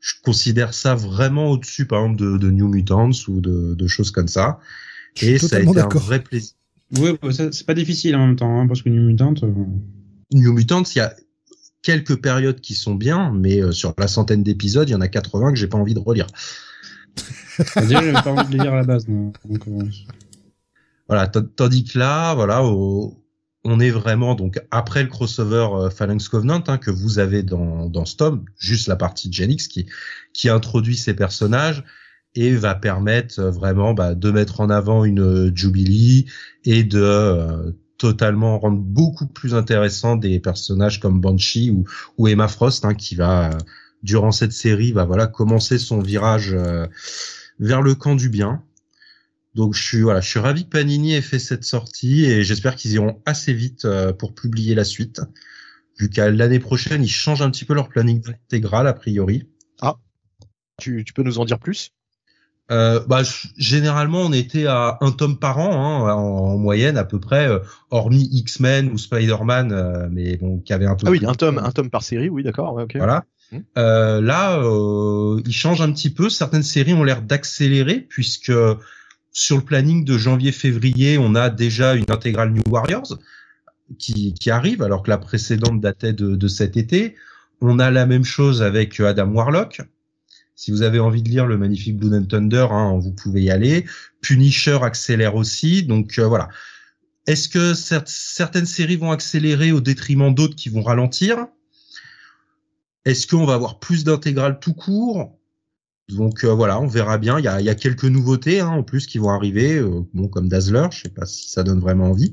Je 0.00 0.14
considère 0.22 0.74
ça 0.74 0.94
vraiment 0.94 1.50
au-dessus, 1.50 1.86
par 1.86 2.02
exemple, 2.04 2.20
de, 2.20 2.38
de 2.38 2.50
New 2.50 2.68
Mutants 2.68 3.10
ou 3.28 3.40
de, 3.40 3.74
de 3.74 3.86
choses 3.86 4.10
comme 4.10 4.28
ça. 4.28 4.60
Je 5.14 5.24
suis 5.26 5.34
Et 5.34 5.38
ça 5.38 5.56
a 5.56 5.60
été 5.60 5.80
un 5.80 5.88
vrai 5.88 6.22
plaisir. 6.22 6.54
Ça, 7.30 7.52
c'est 7.52 7.66
pas 7.66 7.74
difficile 7.74 8.16
en 8.16 8.26
même 8.26 8.36
temps, 8.36 8.60
hein, 8.60 8.66
parce 8.66 8.82
que 8.82 8.88
New 8.88 9.02
Mutant, 9.02 9.34
euh, 9.42 9.52
New 10.32 10.52
Mutants, 10.52 10.84
il 10.94 10.98
y 10.98 11.00
a 11.00 11.14
quelques 11.82 12.16
périodes 12.20 12.60
qui 12.60 12.74
sont 12.74 12.94
bien, 12.94 13.32
mais 13.32 13.60
euh, 13.62 13.72
sur 13.72 13.94
la 13.98 14.08
centaine 14.08 14.42
d'épisodes, 14.42 14.88
il 14.88 14.92
y 14.92 14.94
en 14.94 15.00
a 15.00 15.08
80 15.08 15.50
que 15.50 15.58
j'ai 15.58 15.66
pas 15.66 15.78
envie 15.78 15.94
de 15.94 15.98
relire. 16.00 16.26
déjà, 17.76 18.00
j'avais 18.00 18.12
pas 18.12 18.30
envie 18.30 18.46
de 18.52 18.56
le 18.56 18.62
lire 18.62 18.72
à 18.72 18.76
la 18.76 18.84
base. 18.84 19.06
Donc, 19.06 19.36
euh, 19.46 19.84
Voilà, 21.08 21.26
tandis 21.26 21.84
que 21.84 21.98
là, 21.98 22.34
voilà, 22.34 22.64
au- 22.64 23.22
on 23.68 23.80
est 23.80 23.90
vraiment 23.90 24.34
donc 24.34 24.60
après 24.70 25.02
le 25.02 25.08
crossover 25.08 25.68
euh, 25.72 25.90
Phalanx 25.90 26.28
Covenant 26.28 26.62
hein, 26.66 26.78
que 26.78 26.90
vous 26.90 27.18
avez 27.18 27.42
dans 27.42 27.88
dans 27.88 28.04
ce 28.04 28.16
tome, 28.16 28.44
juste 28.58 28.88
la 28.88 28.96
partie 28.96 29.28
de 29.28 29.34
Gen 29.34 29.50
X 29.50 29.68
qui 29.68 29.86
qui 30.32 30.48
introduit 30.48 30.96
ces 30.96 31.14
personnages 31.14 31.84
et 32.34 32.54
va 32.54 32.74
permettre 32.74 33.40
euh, 33.40 33.50
vraiment 33.50 33.94
bah, 33.94 34.14
de 34.14 34.30
mettre 34.30 34.60
en 34.60 34.70
avant 34.70 35.04
une 35.04 35.20
euh, 35.20 35.52
Jubilee 35.54 36.26
et 36.64 36.84
de 36.84 37.00
euh, 37.00 37.72
totalement 37.98 38.58
rendre 38.58 38.78
beaucoup 38.78 39.26
plus 39.26 39.54
intéressant 39.54 40.16
des 40.16 40.38
personnages 40.38 41.00
comme 41.00 41.20
Banshee 41.20 41.70
ou, 41.70 41.84
ou 42.16 42.28
Emma 42.28 42.48
Frost 42.48 42.84
hein, 42.84 42.94
qui 42.94 43.14
va 43.14 43.50
durant 44.02 44.32
cette 44.32 44.52
série 44.52 44.92
va 44.92 45.04
voilà 45.04 45.26
commencer 45.26 45.78
son 45.78 46.00
virage 46.00 46.52
euh, 46.52 46.86
vers 47.58 47.82
le 47.82 47.94
camp 47.94 48.14
du 48.14 48.28
bien. 48.28 48.62
Donc 49.58 49.74
je 49.74 49.82
suis 49.82 50.02
voilà, 50.02 50.20
je 50.20 50.28
suis 50.30 50.38
ravi 50.38 50.64
que 50.64 50.70
Panini 50.70 51.14
ait 51.14 51.20
fait 51.20 51.40
cette 51.40 51.64
sortie 51.64 52.24
et 52.24 52.44
j'espère 52.44 52.76
qu'ils 52.76 52.92
iront 52.92 53.20
assez 53.26 53.52
vite 53.52 53.86
euh, 53.86 54.12
pour 54.12 54.32
publier 54.32 54.76
la 54.76 54.84
suite. 54.84 55.20
Vu 55.98 56.08
qu'à 56.08 56.30
l'année 56.30 56.60
prochaine, 56.60 57.02
ils 57.02 57.10
changent 57.10 57.42
un 57.42 57.50
petit 57.50 57.64
peu 57.64 57.74
leur 57.74 57.88
planning 57.88 58.22
intégral 58.28 58.86
a 58.86 58.92
priori. 58.92 59.48
Tu, 60.80 61.02
tu 61.04 61.12
peux 61.12 61.24
nous 61.24 61.40
en 61.40 61.44
dire 61.44 61.58
plus? 61.58 61.90
Euh, 62.70 63.00
bah, 63.08 63.22
généralement, 63.56 64.20
on 64.20 64.32
était 64.32 64.66
à 64.66 64.96
un 65.00 65.10
tome 65.10 65.40
par 65.40 65.58
an, 65.58 66.06
hein, 66.06 66.14
en, 66.14 66.52
en 66.52 66.56
moyenne 66.56 66.96
à 66.96 67.02
peu 67.02 67.18
près, 67.18 67.48
euh, 67.48 67.58
hormis 67.90 68.28
X-Men 68.30 68.92
ou 68.92 68.96
Spider-Man, 68.96 69.72
euh, 69.72 70.08
mais 70.08 70.36
bon, 70.36 70.60
qui 70.60 70.72
avait 70.72 70.86
un 70.86 70.94
peu. 70.94 71.08
Ah 71.08 71.10
oui, 71.10 71.20
un 71.26 71.34
tome, 71.34 71.58
un 71.58 71.72
tome 71.72 71.90
par 71.90 72.04
série, 72.04 72.28
oui, 72.28 72.44
d'accord, 72.44 72.74
ouais, 72.74 72.84
ok. 72.84 72.96
Voilà. 72.96 73.24
Euh, 73.76 74.20
là, 74.20 74.60
euh, 74.60 75.42
ils 75.44 75.52
changent 75.52 75.80
un 75.80 75.90
petit 75.90 76.10
peu. 76.10 76.30
Certaines 76.30 76.62
séries 76.62 76.94
ont 76.94 77.02
l'air 77.02 77.22
d'accélérer 77.22 77.98
puisque 77.98 78.52
sur 79.38 79.56
le 79.56 79.62
planning 79.62 80.04
de 80.04 80.18
janvier-février, 80.18 81.16
on 81.16 81.36
a 81.36 81.48
déjà 81.48 81.94
une 81.94 82.10
intégrale 82.10 82.50
New 82.52 82.64
Warriors 82.68 83.18
qui, 83.96 84.34
arrive, 84.50 84.82
alors 84.82 85.04
que 85.04 85.10
la 85.10 85.18
précédente 85.18 85.80
datait 85.80 86.12
de, 86.12 86.48
cet 86.48 86.76
été. 86.76 87.14
On 87.60 87.78
a 87.78 87.92
la 87.92 88.04
même 88.04 88.24
chose 88.24 88.62
avec 88.62 88.98
Adam 88.98 89.28
Warlock. 89.28 89.80
Si 90.56 90.72
vous 90.72 90.82
avez 90.82 90.98
envie 90.98 91.22
de 91.22 91.28
lire 91.28 91.46
le 91.46 91.56
magnifique 91.56 91.96
Blood 91.96 92.14
and 92.14 92.26
Thunder, 92.26 92.66
hein, 92.72 92.98
vous 92.98 93.12
pouvez 93.12 93.42
y 93.42 93.50
aller. 93.52 93.86
Punisher 94.22 94.80
accélère 94.82 95.36
aussi, 95.36 95.84
donc 95.84 96.18
euh, 96.18 96.26
voilà. 96.26 96.48
Est-ce 97.28 97.48
que 97.48 97.74
cer- 97.74 98.02
certaines 98.06 98.66
séries 98.66 98.96
vont 98.96 99.12
accélérer 99.12 99.70
au 99.70 99.80
détriment 99.80 100.34
d'autres 100.34 100.56
qui 100.56 100.68
vont 100.68 100.82
ralentir? 100.82 101.46
Est-ce 103.04 103.28
qu'on 103.28 103.46
va 103.46 103.54
avoir 103.54 103.78
plus 103.78 104.02
d'intégrales 104.02 104.58
tout 104.58 104.74
court? 104.74 105.37
Donc 106.08 106.44
euh, 106.44 106.48
voilà, 106.54 106.80
on 106.80 106.86
verra 106.86 107.18
bien. 107.18 107.38
Il 107.38 107.44
y 107.44 107.48
a, 107.48 107.60
il 107.60 107.66
y 107.66 107.70
a 107.70 107.74
quelques 107.74 108.04
nouveautés 108.04 108.60
hein, 108.60 108.68
en 108.68 108.82
plus 108.82 109.06
qui 109.06 109.18
vont 109.18 109.30
arriver, 109.30 109.76
euh, 109.76 110.00
bon 110.14 110.28
comme 110.28 110.48
Dazzler. 110.48 110.86
Je 110.90 111.02
sais 111.02 111.08
pas 111.10 111.26
si 111.26 111.50
ça 111.50 111.62
donne 111.62 111.80
vraiment 111.80 112.06
envie. 112.10 112.32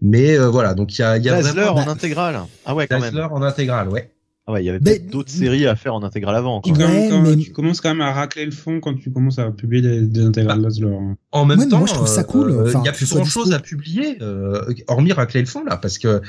Mais 0.00 0.36
euh, 0.36 0.48
voilà, 0.48 0.74
donc 0.74 0.98
il 0.98 1.02
y 1.02 1.04
a, 1.04 1.16
il 1.16 1.24
y 1.24 1.28
a 1.28 1.32
Dazzler 1.40 1.62
vraiment 1.62 1.76
en 1.76 1.88
intégrale. 1.88 2.40
Ah 2.64 2.74
ouais, 2.74 2.86
quand 2.88 2.98
Dazzler 2.98 3.20
même. 3.22 3.32
en 3.32 3.42
intégrale, 3.42 3.88
ouais. 3.88 4.10
Ah 4.46 4.52
ouais, 4.52 4.62
il 4.64 4.66
y 4.66 4.70
avait 4.70 4.80
Mais- 4.82 4.98
peut-être 4.98 5.06
d'autres 5.10 5.30
séries 5.30 5.66
à 5.68 5.76
faire 5.76 5.94
en 5.94 6.02
intégrale 6.02 6.34
avant. 6.34 6.60
Quoi. 6.60 6.72
quand 6.72 6.78
même- 6.80 6.90
Ouais, 6.90 7.08
quand- 7.10 7.22
mais- 7.22 7.36
tu 7.36 7.52
commences 7.52 7.80
quand 7.80 7.90
même 7.90 8.00
à 8.00 8.12
racler 8.12 8.44
le 8.44 8.50
fond 8.50 8.80
quand 8.80 8.94
tu 8.94 9.12
commences 9.12 9.38
à 9.38 9.52
publier 9.52 9.82
des, 9.82 10.00
des 10.02 10.24
intégrales 10.24 10.58
Bah, 10.58 10.64
Dazzler. 10.68 10.88
hein. 10.92 11.16
En 11.30 11.44
même 11.44 11.60
Ouais, 11.60 11.68
temps, 11.68 11.78
moi, 11.78 11.86
je 11.86 11.94
trouve 11.94 12.08
ça 12.08 12.24
cool, 12.24 12.50
euh, 12.50 12.66
enfin, 12.66 12.80
il 12.82 12.86
y 12.86 12.88
a 12.88 12.92
plus 12.92 13.08
grand 13.14 13.24
chose 13.24 13.52
à 13.52 13.60
publier, 13.60 14.18
euh, 14.20 14.60
hormis 14.88 15.12
racler 15.12 15.40
le 15.40 15.46
fond 15.46 15.62
là, 15.64 15.76
parce 15.76 15.98
que 15.98 16.20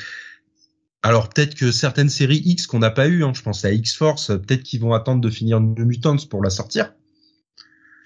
alors 1.03 1.29
peut-être 1.29 1.55
que 1.55 1.71
certaines 1.71 2.09
séries 2.09 2.41
X 2.45 2.65
qu'on 2.65 2.79
n'a 2.79 2.91
pas 2.91 3.07
eu, 3.07 3.23
hein, 3.23 3.33
je 3.35 3.41
pense 3.41 3.63
à 3.65 3.71
X 3.71 3.95
Force, 3.95 4.27
peut-être 4.27 4.63
qu'ils 4.63 4.79
vont 4.79 4.93
attendre 4.93 5.21
de 5.21 5.29
finir 5.29 5.59
New 5.59 5.85
Mutants 5.85 6.15
pour 6.29 6.41
la 6.41 6.49
sortir, 6.49 6.93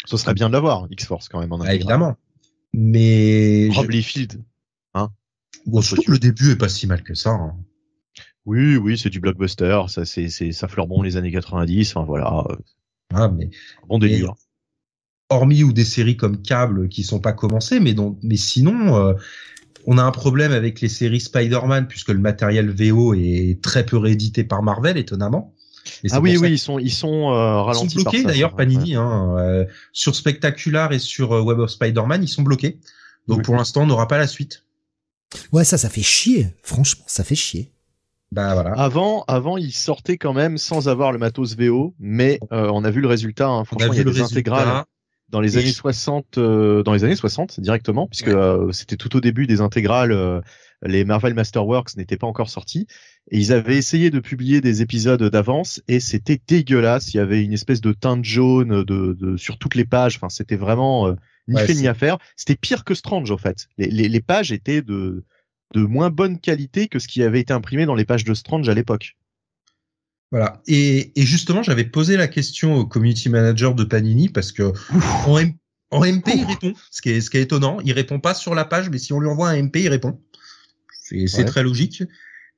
Ce 0.05 0.17
serait 0.17 0.33
bien 0.33 0.47
de 0.49 0.53
l'avoir, 0.53 0.87
X-Force 0.89 1.29
quand 1.29 1.39
même 1.39 1.51
en 1.53 1.61
Ah, 1.61 1.75
évidemment. 1.75 2.15
Mais 2.73 3.69
Rob 3.71 3.85
je- 3.85 3.91
Liefeld. 3.97 4.43
bon, 5.65 5.81
trouve 5.81 5.99
que 6.05 6.11
le 6.11 6.19
début 6.19 6.51
est 6.51 6.55
pas 6.57 6.69
si 6.69 6.87
mal 6.87 7.03
que 7.03 7.13
ça. 7.13 7.31
hein. 7.31 7.55
Oui, 8.45 8.77
oui, 8.77 8.97
c'est 8.97 9.09
du 9.09 9.19
blockbuster. 9.19 9.81
Ça, 9.89 10.05
c'est, 10.05 10.29
c'est, 10.29 10.51
ça 10.53 10.67
fleure 10.69 10.87
bon 10.87 11.01
les 11.01 11.17
années 11.17 11.31
90. 11.31 11.95
Enfin 11.95 12.05
voilà, 12.05 12.45
euh, 12.49 12.55
Ah, 13.13 13.27
mais 13.27 13.49
bon 13.87 13.99
délire. 13.99 14.33
hormis 15.29 15.63
ou 15.63 15.73
des 15.73 15.83
séries 15.83 16.15
comme 16.15 16.41
Câble 16.41 16.87
qui 16.87 17.03
sont 17.03 17.19
pas 17.19 17.33
commencées, 17.33 17.81
mais 17.81 17.93
donc, 17.93 18.17
mais 18.23 18.37
sinon, 18.37 18.95
euh, 18.95 19.13
on 19.87 19.97
a 19.97 20.03
un 20.03 20.11
problème 20.11 20.51
avec 20.51 20.81
les 20.81 20.89
séries 20.89 21.21
Spider-Man 21.21 21.87
puisque 21.87 22.09
le 22.09 22.19
matériel 22.19 22.69
VO 22.69 23.13
est 23.15 23.59
très 23.63 23.85
peu 23.85 23.97
réédité 23.97 24.43
par 24.43 24.61
Marvel, 24.61 24.97
étonnamment. 24.97 25.53
Et 26.03 26.09
Ah 26.11 26.19
oui, 26.19 26.37
oui, 26.37 26.51
ils 26.51 26.59
sont, 26.59 26.77
ils 26.77 26.91
sont 26.91 27.31
euh, 27.33 27.63
Ils 27.71 27.89
sont 27.89 28.01
bloqués 28.01 28.23
d'ailleurs, 28.23 28.55
Panini, 28.55 28.95
hein, 28.95 29.35
euh, 29.39 29.65
sur 29.93 30.15
Spectacular 30.15 30.91
et 30.91 30.99
sur 30.99 31.31
euh, 31.31 31.41
Web 31.41 31.59
of 31.59 31.71
Spider-Man, 31.71 32.21
ils 32.23 32.27
sont 32.27 32.43
bloqués. 32.43 32.79
Donc 33.27 33.37
Ouais. 33.37 33.43
pour 33.43 33.55
l'instant, 33.55 33.83
on 33.83 33.87
n'aura 33.87 34.07
pas 34.07 34.17
la 34.17 34.27
suite. 34.27 34.63
Ouais, 35.51 35.63
ça, 35.63 35.77
ça 35.77 35.89
fait 35.89 36.01
chier. 36.03 36.53
Franchement, 36.63 37.05
ça 37.07 37.23
fait 37.23 37.35
chier. 37.35 37.71
Bah 38.33 38.53
voilà. 38.53 38.71
Avant, 38.73 39.23
avant, 39.29 39.55
ils 39.55 39.71
sortaient 39.71 40.17
quand 40.17 40.33
même 40.33 40.57
sans 40.57 40.89
avoir 40.89 41.13
le 41.13 41.17
matos 41.17 41.55
VO, 41.55 41.93
mais 41.99 42.39
euh, 42.51 42.69
on 42.73 42.83
a 42.83 42.91
vu 42.91 42.99
le 42.99 43.07
résultat. 43.07 43.47
Hein. 43.47 43.61
on 43.61 43.63
Franchement, 43.63 43.93
il 43.93 43.99
y 43.99 43.99
vu 43.99 44.01
a 44.01 44.03
le 44.03 44.11
des 44.11 44.21
résultat. 44.21 44.51
intégrales 44.51 44.83
dans 45.29 45.41
les 45.41 45.57
Et 45.57 45.61
années 45.61 45.69
je- 45.69 45.75
60, 45.75 46.37
euh, 46.37 46.83
dans 46.83 46.93
les 46.93 47.03
années 47.03 47.15
60 47.15 47.59
directement, 47.59 48.07
puisque 48.07 48.27
Ouais. 48.27 48.33
euh, 48.33 48.71
c'était 48.71 48.95
tout 48.97 49.15
au 49.15 49.21
début 49.21 49.47
des 49.47 49.61
intégrales. 49.61 50.11
euh, 50.11 50.41
les 50.83 51.03
Marvel 51.05 51.33
Masterworks 51.33 51.97
n'étaient 51.97 52.17
pas 52.17 52.27
encore 52.27 52.49
sortis 52.51 52.85
et 53.31 53.39
ils 53.39 53.51
avaient 53.51 53.77
essayé 53.77 54.11
de 54.11 54.19
publier 54.19 54.61
des 54.61 54.83
épisodes 54.83 55.23
d'avance 55.23 55.81
et 55.87 55.99
c'était 55.99 56.39
dégueulasse. 56.47 57.13
Il 57.13 57.17
y 57.17 57.19
avait 57.19 57.43
une 57.43 57.53
espèce 57.53 57.81
de 57.81 57.93
teinte 57.93 58.23
jaune 58.23 58.83
de, 58.83 59.13
de 59.19 59.37
sur 59.37 59.57
toutes 59.57 59.73
les 59.75 59.85
pages. 59.85 60.17
Enfin, 60.17 60.29
c'était 60.29 60.55
vraiment 60.55 61.07
euh, 61.07 61.13
ni 61.47 61.55
Ouais, 61.55 61.65
fait 61.65 61.73
ni 61.73 61.87
à 61.87 61.95
faire. 61.95 62.19
C'était 62.35 62.55
pire 62.55 62.83
que 62.83 62.93
Strange 62.93 63.31
en 63.31 63.37
fait. 63.37 63.67
Les, 63.79 63.87
les, 63.89 64.07
les 64.07 64.21
pages 64.21 64.51
étaient 64.51 64.81
de 64.83 65.23
de 65.73 65.81
moins 65.81 66.09
bonne 66.11 66.39
qualité 66.39 66.87
que 66.87 66.99
ce 66.99 67.07
qui 67.09 67.23
avait 67.23 67.41
été 67.41 67.51
imprimé 67.53 67.85
dans 67.85 67.95
les 67.95 68.05
pages 68.05 68.23
de 68.23 68.33
Strange 68.33 68.69
à 68.69 68.73
l'époque. 68.73 69.17
Voilà. 70.31 70.61
Et, 70.67 71.11
et 71.19 71.25
justement, 71.25 71.63
j'avais 71.63 71.85
posé 71.85 72.17
la 72.17 72.27
question 72.27 72.75
au 72.75 72.85
community 72.85 73.29
manager 73.29 73.73
de 73.75 73.83
Panini 73.83 74.27
parce 74.29 74.51
que 74.51 74.73
en, 75.25 75.37
M- 75.37 75.53
en 75.91 76.01
MP, 76.05 76.31
il 76.35 76.43
répond, 76.45 76.73
ce 76.91 77.01
qui 77.01 77.09
est, 77.11 77.21
ce 77.21 77.29
qui 77.29 77.37
est 77.37 77.43
étonnant. 77.43 77.79
Il 77.85 77.93
répond 77.93 78.19
pas 78.19 78.33
sur 78.33 78.53
la 78.53 78.65
page, 78.65 78.89
mais 78.89 78.97
si 78.97 79.13
on 79.13 79.19
lui 79.19 79.29
envoie 79.29 79.49
un 79.49 79.55
MP, 79.63 79.77
il 79.83 79.89
répond. 79.89 80.19
C'est 80.91 81.33
Ouais. 81.37 81.45
très 81.45 81.63
logique. 81.63 82.03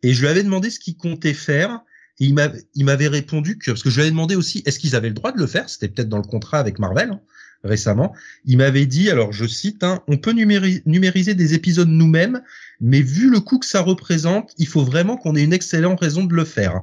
Et 0.01 0.13
je 0.13 0.21
lui 0.21 0.27
avais 0.27 0.41
demandé 0.43 0.69
ce 0.71 0.79
qu'il 0.79 0.97
comptait 0.97 1.33
faire. 1.35 1.81
Et 2.19 2.25
il 2.25 2.33
m'a- 2.33 2.51
il 2.75 2.85
m'avait 2.85 3.07
répondu 3.07 3.57
que, 3.59 3.71
parce 3.71 3.83
que 3.83 3.89
je 3.89 3.95
lui 3.95 4.01
avais 4.01 4.11
demandé 4.11 4.35
aussi, 4.35 4.63
est-ce 4.65 4.79
qu'ils 4.79 4.95
avaient 4.95 5.07
le 5.09 5.13
droit 5.13 5.31
de 5.31 5.37
le 5.37 5.47
faire? 5.47 5.69
C'était 5.69 5.87
peut-être 5.87 6.09
dans 6.09 6.17
le 6.17 6.23
contrat 6.23 6.59
avec 6.59 6.77
Marvel, 6.79 7.11
hein, 7.11 7.21
récemment. 7.63 8.13
Il 8.45 8.57
m'avait 8.57 8.87
dit, 8.87 9.09
alors 9.09 9.31
je 9.31 9.45
cite, 9.45 9.83
hein, 9.83 10.01
on 10.07 10.17
peut 10.17 10.31
numéri- 10.33 10.81
numériser 10.85 11.33
des 11.35 11.53
épisodes 11.53 11.87
nous-mêmes, 11.87 12.41
mais 12.81 13.01
vu 13.01 13.29
le 13.29 13.39
coût 13.39 13.59
que 13.59 13.65
ça 13.65 13.79
représente, 13.81 14.53
il 14.57 14.67
faut 14.67 14.83
vraiment 14.83 15.15
qu'on 15.15 15.35
ait 15.35 15.43
une 15.43 15.53
excellente 15.53 15.99
raison 16.01 16.25
de 16.25 16.33
le 16.33 16.43
faire. 16.45 16.81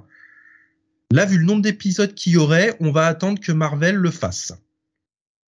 Là, 1.13 1.25
vu 1.25 1.39
le 1.39 1.45
nombre 1.45 1.63
d'épisodes 1.63 2.15
qu'il 2.15 2.33
y 2.33 2.37
aurait, 2.37 2.77
on 2.81 2.91
va 2.91 3.07
attendre 3.07 3.41
que 3.41 3.53
Marvel 3.53 3.95
le 3.97 4.11
fasse. 4.11 4.53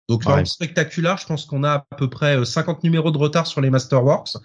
Donc, 0.08 0.24
Ouais. 0.26 0.38
le 0.40 0.44
spectaculaire, 0.46 1.18
je 1.18 1.26
pense 1.26 1.44
qu'on 1.44 1.64
a 1.64 1.70
à 1.90 1.96
peu 1.96 2.08
près 2.08 2.36
euh, 2.38 2.44
50 2.44 2.82
numéros 2.84 3.10
de 3.10 3.18
retard 3.18 3.46
sur 3.46 3.60
les 3.60 3.68
Masterworks. 3.70 4.36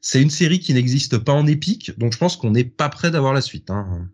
C'est 0.00 0.22
une 0.22 0.30
série 0.30 0.58
qui 0.58 0.74
n'existe 0.74 1.18
pas 1.18 1.32
en 1.32 1.46
épique, 1.46 1.96
donc 1.98 2.12
je 2.12 2.18
pense 2.18 2.36
qu'on 2.36 2.50
n'est 2.50 2.64
pas 2.64 2.88
prêt 2.88 3.10
d'avoir 3.10 3.32
la 3.34 3.40
suite. 3.40 3.70
Hein. 3.70 4.08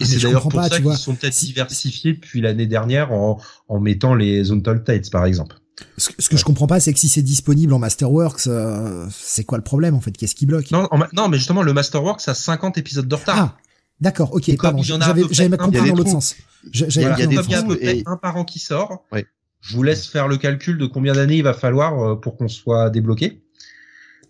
Et 0.00 0.04
Ah, 0.04 0.06
c'est 0.06 0.18
d'ailleurs 0.20 0.42
pour 0.42 0.52
pas, 0.52 0.68
ça 0.68 0.80
qu'ils 0.80 0.96
sont 0.96 1.14
peut-être 1.16 1.32
Si- 1.34 1.46
diversifiés 1.46 2.12
depuis 2.12 2.40
l'année 2.40 2.66
dernière 2.66 3.12
en, 3.12 3.40
en 3.68 3.80
mettant 3.80 4.14
les 4.14 4.52
Untold 4.52 4.84
Tates, 4.84 5.10
par 5.10 5.24
exemple. 5.24 5.56
Ce, 5.96 6.10
que- 6.10 6.22
ce 6.22 6.28
que 6.28 6.36
je 6.36 6.44
comprends 6.44 6.66
pas, 6.68 6.78
c'est 6.80 6.92
que 6.92 6.98
si 7.00 7.08
c'est 7.08 7.22
disponible 7.22 7.72
en 7.72 7.78
Masterworks, 7.80 8.46
euh, 8.48 9.08
c'est 9.10 9.44
quoi 9.44 9.58
le 9.58 9.64
problème 9.64 9.94
en 9.94 10.00
fait? 10.00 10.12
Qu'est-ce 10.12 10.34
qui 10.36 10.46
bloque? 10.46 10.70
Non, 10.70 10.86
en 10.90 10.98
ma- 10.98 11.08
non, 11.14 11.28
mais 11.28 11.38
justement, 11.38 11.62
le 11.62 11.72
Masterworks 11.72 12.26
a 12.28 12.34
50 12.34 12.78
épisodes 12.78 13.08
de 13.08 13.14
retard. 13.14 13.56
Ah, 13.56 13.62
d'accord, 14.00 14.32
ok, 14.34 14.56
pardon. 14.56 14.80
il 14.82 14.88
y 14.88 14.92
en 14.92 15.00
a 15.00 15.04
à 15.04 15.14
J'avais 15.30 15.56
compris 15.56 15.78
il 15.78 15.86
y 15.86 15.90
a 15.90 15.90
dans 15.90 15.94
des 15.94 16.02
l'autre 16.02 16.10
sens. 16.10 16.36
Comme 16.62 16.72
il 16.72 17.00
y 17.00 17.04
a 17.04 17.14
à 17.14 17.18
l'autre 17.18 17.48
peu 17.48 17.52
sens. 17.54 17.64
près 17.76 17.96
Et- 17.98 18.02
un 18.06 18.16
par 18.16 18.36
an 18.36 18.44
qui 18.44 18.58
sort, 18.58 19.04
Ouais. 19.12 19.26
je 19.60 19.74
vous 19.76 19.82
laisse 19.82 20.06
faire 20.06 20.28
le 20.28 20.36
calcul 20.36 20.78
de 20.78 20.86
combien 20.86 21.12
d'années 21.14 21.36
il 21.38 21.42
va 21.42 21.54
falloir 21.54 21.98
euh, 22.02 22.14
pour 22.16 22.36
qu'on 22.36 22.48
soit 22.48 22.90
débloqué. 22.90 23.42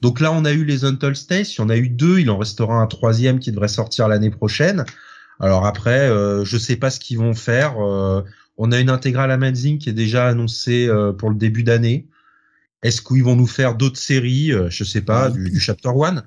Donc 0.00 0.20
là, 0.20 0.30
on 0.32 0.44
a 0.44 0.52
eu 0.52 0.64
les 0.64 0.84
Untold 0.84 1.16
States, 1.16 1.52
il 1.54 1.58
y 1.58 1.64
en 1.64 1.68
a 1.70 1.76
eu 1.76 1.88
deux, 1.88 2.20
il 2.20 2.30
en 2.30 2.38
restera 2.38 2.74
un 2.80 2.86
troisième 2.86 3.40
qui 3.40 3.50
devrait 3.50 3.66
sortir 3.68 4.06
l'année 4.08 4.30
prochaine. 4.30 4.84
Alors 5.40 5.66
après, 5.66 6.08
euh, 6.08 6.44
je 6.44 6.56
sais 6.56 6.76
pas 6.76 6.90
ce 6.90 7.00
qu'ils 7.00 7.18
vont 7.18 7.34
faire. 7.34 7.74
euh, 7.84 8.22
on 8.58 8.72
a 8.72 8.78
une 8.80 8.90
intégrale 8.90 9.30
Amazing 9.30 9.78
qui 9.78 9.88
est 9.88 9.92
déjà 9.92 10.26
annoncée 10.28 10.86
euh, 10.88 11.12
pour 11.12 11.30
le 11.30 11.36
début 11.36 11.62
d'année. 11.62 12.08
Est-ce 12.82 13.02
qu'ils 13.02 13.24
vont 13.24 13.34
nous 13.36 13.46
faire 13.48 13.74
d'autres 13.74 13.98
séries 13.98 14.52
euh, 14.52 14.68
Je 14.70 14.84
sais 14.84 15.00
pas, 15.00 15.30
du, 15.30 15.50
du 15.50 15.58
Chapter 15.60 15.90
One? 15.94 16.22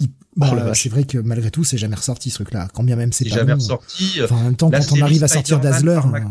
Il- 0.00 0.08
bah, 0.36 0.50
Oh 0.70 0.74
c'est 0.74 0.88
vrai 0.88 1.04
que 1.04 1.18
malgré 1.18 1.50
tout, 1.50 1.64
c'est 1.64 1.78
jamais 1.78 1.96
ressorti 1.96 2.30
ce 2.30 2.36
truc-là. 2.36 2.68
Quand 2.74 2.82
bien 2.82 2.96
même 2.96 3.12
c'est 3.12 3.28
pas 3.28 3.36
jamais 3.36 3.52
bon. 3.54 3.58
ressorti. 3.58 4.20
Enfin, 4.22 4.36
en 4.36 4.44
même 4.44 4.56
temps, 4.56 4.70
La 4.70 4.78
quand 4.78 4.84
on 4.86 4.88
série 4.88 5.02
arrive 5.02 5.24
à 5.24 5.28
sortir 5.28 5.60
par 5.60 6.06
Mac- 6.08 6.22
euh, 6.24 6.26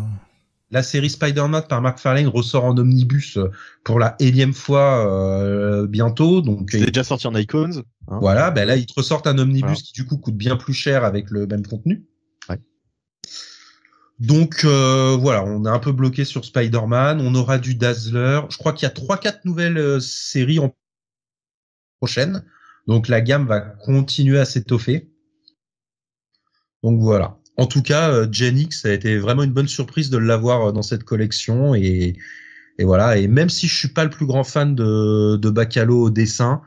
La 0.72 0.84
série 0.84 1.10
Spider-Man 1.10 1.64
par 1.70 1.82
McFarlane 1.82 2.28
ressort 2.28 2.66
en 2.66 2.78
omnibus 2.78 3.38
euh, 3.38 3.50
pour 3.84 4.00
la 4.00 4.16
énième 4.20 4.54
fois 4.54 5.06
euh, 5.08 5.88
bientôt. 5.88 6.42
Donc 6.42 6.70
C'était 6.72 6.88
déjà 6.88 7.04
sorti 7.04 7.28
en 7.28 7.36
Icons. 7.36 7.84
hein. 8.08 8.18
voilà, 8.22 8.52
ben 8.52 8.66
là 8.68 8.76
ils 8.76 8.86
te 8.86 8.94
ressortent 8.96 9.28
un 9.28 9.38
omnibus 9.38 9.62
Voilà. 9.64 9.76
qui 9.76 9.94
du 9.94 10.06
coup 10.06 10.18
coûte 10.18 10.36
bien 10.38 10.56
plus 10.58 10.74
cher 10.74 11.04
avec 11.04 11.30
le 11.30 11.46
même 11.48 11.66
contenu. 11.68 12.06
Ouais. 12.50 12.58
Donc 14.20 14.62
euh, 14.66 15.16
voilà, 15.20 15.44
on 15.46 15.66
est 15.66 15.70
un 15.70 15.80
peu 15.80 15.92
bloqué 15.92 16.26
sur 16.26 16.44
Spider-Man. 16.46 17.22
On 17.22 17.36
aura 17.36 17.58
du 17.58 17.76
Dazzler. 17.76 18.42
Je 18.50 18.58
crois 18.58 18.74
qu'il 18.74 18.84
y 18.84 18.88
a 18.88 18.94
trois 18.94 19.18
quatre 19.18 19.46
nouvelles 19.46 19.78
euh, 19.78 20.00
séries 20.00 20.60
en 20.60 20.74
prochaine. 22.00 22.44
Donc 22.90 23.08
la 23.08 23.22
gamme 23.22 23.46
va 23.46 23.60
continuer 23.62 24.40
à 24.40 24.46
s'étoffer. 24.46 25.10
Donc 26.84 27.00
voilà. 27.00 27.38
En 27.56 27.68
tout 27.68 27.84
cas, 27.84 28.10
euh, 28.10 28.28
Gen 28.32 28.58
X 28.58 28.86
a 28.86 28.92
été 28.94 29.18
vraiment 29.18 29.44
une 29.44 29.52
bonne 29.54 29.68
surprise 29.68 30.10
de 30.10 30.18
l'avoir 30.18 30.70
euh, 30.70 30.72
dans 30.72 30.82
cette 30.82 31.04
collection 31.04 31.76
et, 31.76 32.16
et 32.80 32.84
voilà. 32.84 33.18
Et 33.18 33.28
même 33.28 33.50
si 33.50 33.68
je 33.68 33.76
suis 33.78 33.90
pas 33.90 34.06
le 34.06 34.10
plus 34.10 34.26
grand 34.26 34.44
fan 34.44 34.74
de, 34.74 35.36
de 35.38 35.50
Bacalo 35.52 36.02
au 36.06 36.10
dessin, 36.10 36.62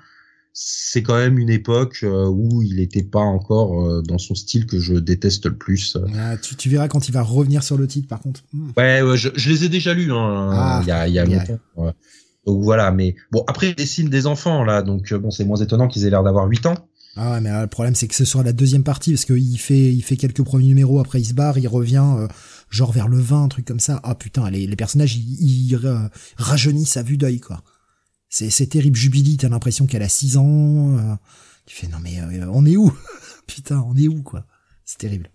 c'est 0.53 1.03
quand 1.03 1.17
même 1.17 1.39
une 1.39 1.51
époque 1.51 2.01
euh, 2.05 2.27
où 2.29 2.63
il 2.63 2.77
n'était 2.77 3.03
pas 3.03 3.21
encore 3.21 4.03
dans 4.05 4.19
son 4.19 4.37
style 4.37 4.67
que 4.67 4.79
je 4.79 4.95
déteste 4.95 5.47
le 5.47 5.57
plus. 5.57 5.97
ah, 6.17 6.37
tu, 6.37 6.55
tu 6.55 6.69
verras 6.69 6.87
quand 6.87 7.09
il 7.09 7.13
va 7.13 7.23
revenir 7.23 7.65
sur 7.65 7.77
le 7.79 7.89
titre, 7.89 8.07
par 8.07 8.21
contre. 8.21 8.43
Hmm. 8.53 8.71
Ouais, 8.77 9.03
ouais, 9.03 9.17
je, 9.17 9.31
je 9.35 9.49
les 9.51 9.65
ai 9.65 9.69
déjà 9.71 9.93
lus 9.93 10.13
hein, 10.13 10.51
Ah, 10.53 10.81
il 10.83 10.89
y 10.89 10.93
a, 10.93 11.09
il 11.09 11.15
y 11.15 11.19
a 11.19 11.25
ouais. 11.25 11.37
longtemps. 11.37 11.59
ouais. 11.77 11.93
Donc 12.47 12.63
voilà, 12.63 12.91
mais 12.91 13.15
bon 13.31 13.45
après 13.47 13.71
ils 13.71 13.75
dessinent 13.77 14.09
des 14.11 14.27
enfants 14.27 14.65
là, 14.65 14.83
donc 14.83 15.13
euh, 15.13 15.19
bon 15.19 15.31
c'est 15.31 15.45
moins 15.45 15.59
étonnant 15.59 15.87
qu'ils 15.89 16.05
aient 16.07 16.11
l'air 16.11 16.23
d'avoir 16.25 16.47
8 16.47 16.67
ans. 16.67 16.75
Ah 17.15 17.33
ouais, 17.33 17.41
mais 17.41 17.51
euh, 17.51 17.61
le 17.63 17.67
problème 17.69 17.95
c'est 17.95 18.09
que 18.09 18.15
ce 18.15 18.25
sera 18.25 18.43
la 18.43 18.53
deuxième 18.53 18.85
partie 18.85 19.13
parce 19.13 19.25
qu'il 19.27 19.59
fait 19.59 19.93
il 19.93 20.03
fait 20.03 20.17
quelques 20.17 20.43
premiers 20.43 20.67
numéros 20.67 20.99
après 20.99 21.21
il 21.21 21.25
se 21.27 21.35
barre, 21.35 21.59
il 21.59 21.69
revient 21.69 22.05
euh, 22.19 22.27
genre 22.71 22.91
vers 22.91 23.07
le 23.07 23.19
20 23.19 23.45
un 23.45 23.49
truc 23.49 23.65
comme 23.67 23.81
ça. 23.81 24.01
Ah 24.03 24.15
putain, 24.15 24.51
les, 24.51 24.67
les 24.67 24.77
personnages 24.77 25.15
ils, 25.17 25.69
ils 25.69 25.77
euh, 25.87 26.09
rajeunissent 26.37 26.97
à 26.97 27.03
vue 27.03 27.19
d'œil 27.19 27.39
quoi. 27.39 27.63
C'est 28.29 28.51
c'est 28.51 28.67
terrible 28.67 28.97
Jubilee, 28.97 29.37
t'as 29.37 29.49
l'impression 29.51 29.87
qu'elle 29.87 30.03
a 30.03 30.09
6 30.09 30.37
ans. 30.39 30.97
euh, 30.99 31.15
tu 31.67 31.77
fais 31.77 31.87
non 31.87 31.99
mais 32.03 32.19
euh, 32.21 32.49
on 32.51 32.65
est 32.67 32.77
où? 32.77 32.93
Putain, 33.47 33.85
on 33.87 33.95
est 33.97 34.09
où 34.09 34.23
quoi? 34.23 34.47
C'est 34.85 34.99
terrible. 34.99 35.31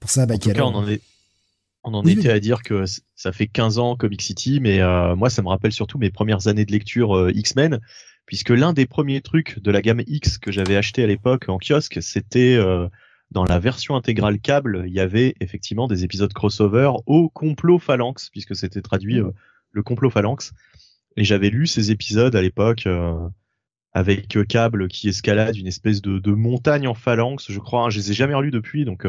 Pour 0.00 0.08
ça 0.10 0.24
bah 0.24 0.34
En 0.34 0.38
tout 0.38 0.50
cas, 0.50 0.62
on 0.62 0.74
en 0.74 0.88
est, 0.88 1.00
on 1.86 1.94
en 1.94 2.04
Oui, 2.04 2.12
était 2.12 2.28
oui. 2.28 2.34
à 2.34 2.40
dire 2.40 2.62
que 2.62 2.84
ça 3.14 3.32
fait 3.32 3.46
15 3.46 3.78
ans 3.78 3.96
Comic 3.96 4.20
City, 4.22 4.60
mais 4.60 4.80
euh, 4.80 5.16
moi, 5.16 5.30
ça 5.30 5.42
me 5.42 5.48
rappelle 5.48 5.72
surtout 5.72 5.98
mes 5.98 6.10
premières 6.10 6.48
années 6.48 6.64
de 6.66 6.72
lecture 6.72 7.16
euh, 7.16 7.32
X-Men, 7.34 7.80
puisque 8.26 8.50
l'un 8.50 8.72
des 8.72 8.86
premiers 8.86 9.20
trucs 9.20 9.58
de 9.60 9.70
la 9.70 9.82
gamme 9.82 10.02
X 10.06 10.38
que 10.38 10.52
j'avais 10.52 10.76
acheté 10.76 11.02
à 11.02 11.06
l'époque 11.06 11.48
en 11.48 11.58
kiosque, 11.58 12.02
c'était 12.02 12.56
euh, 12.56 12.88
dans 13.30 13.44
la 13.44 13.58
version 13.58 13.96
intégrale 13.96 14.38
câble, 14.40 14.84
il 14.86 14.92
y 14.92 15.00
avait 15.00 15.34
effectivement 15.40 15.88
des 15.88 16.04
épisodes 16.04 16.32
crossover 16.32 16.90
au 17.06 17.28
complot 17.28 17.78
phalanx, 17.78 18.30
puisque 18.30 18.54
c'était 18.56 18.82
traduit 18.82 19.20
euh, 19.20 19.30
le 19.72 19.82
complot 19.82 20.10
phalanx. 20.10 20.52
Et 21.16 21.24
j'avais 21.24 21.50
lu 21.50 21.66
ces 21.66 21.90
épisodes 21.90 22.36
à 22.36 22.42
l'époque 22.42 22.86
euh, 22.86 23.14
avec 23.92 24.38
câble 24.48 24.88
qui 24.88 25.08
escalade 25.08 25.56
une 25.56 25.66
espèce 25.66 26.02
de, 26.02 26.18
de 26.18 26.30
montagne 26.32 26.86
en 26.86 26.94
phalanx, 26.94 27.50
je 27.50 27.58
crois. 27.58 27.84
hein. 27.84 27.90
je 27.90 27.98
les 27.98 28.10
ai 28.10 28.14
jamais 28.14 28.34
relus 28.34 28.50
depuis, 28.50 28.84
donc 28.84 29.06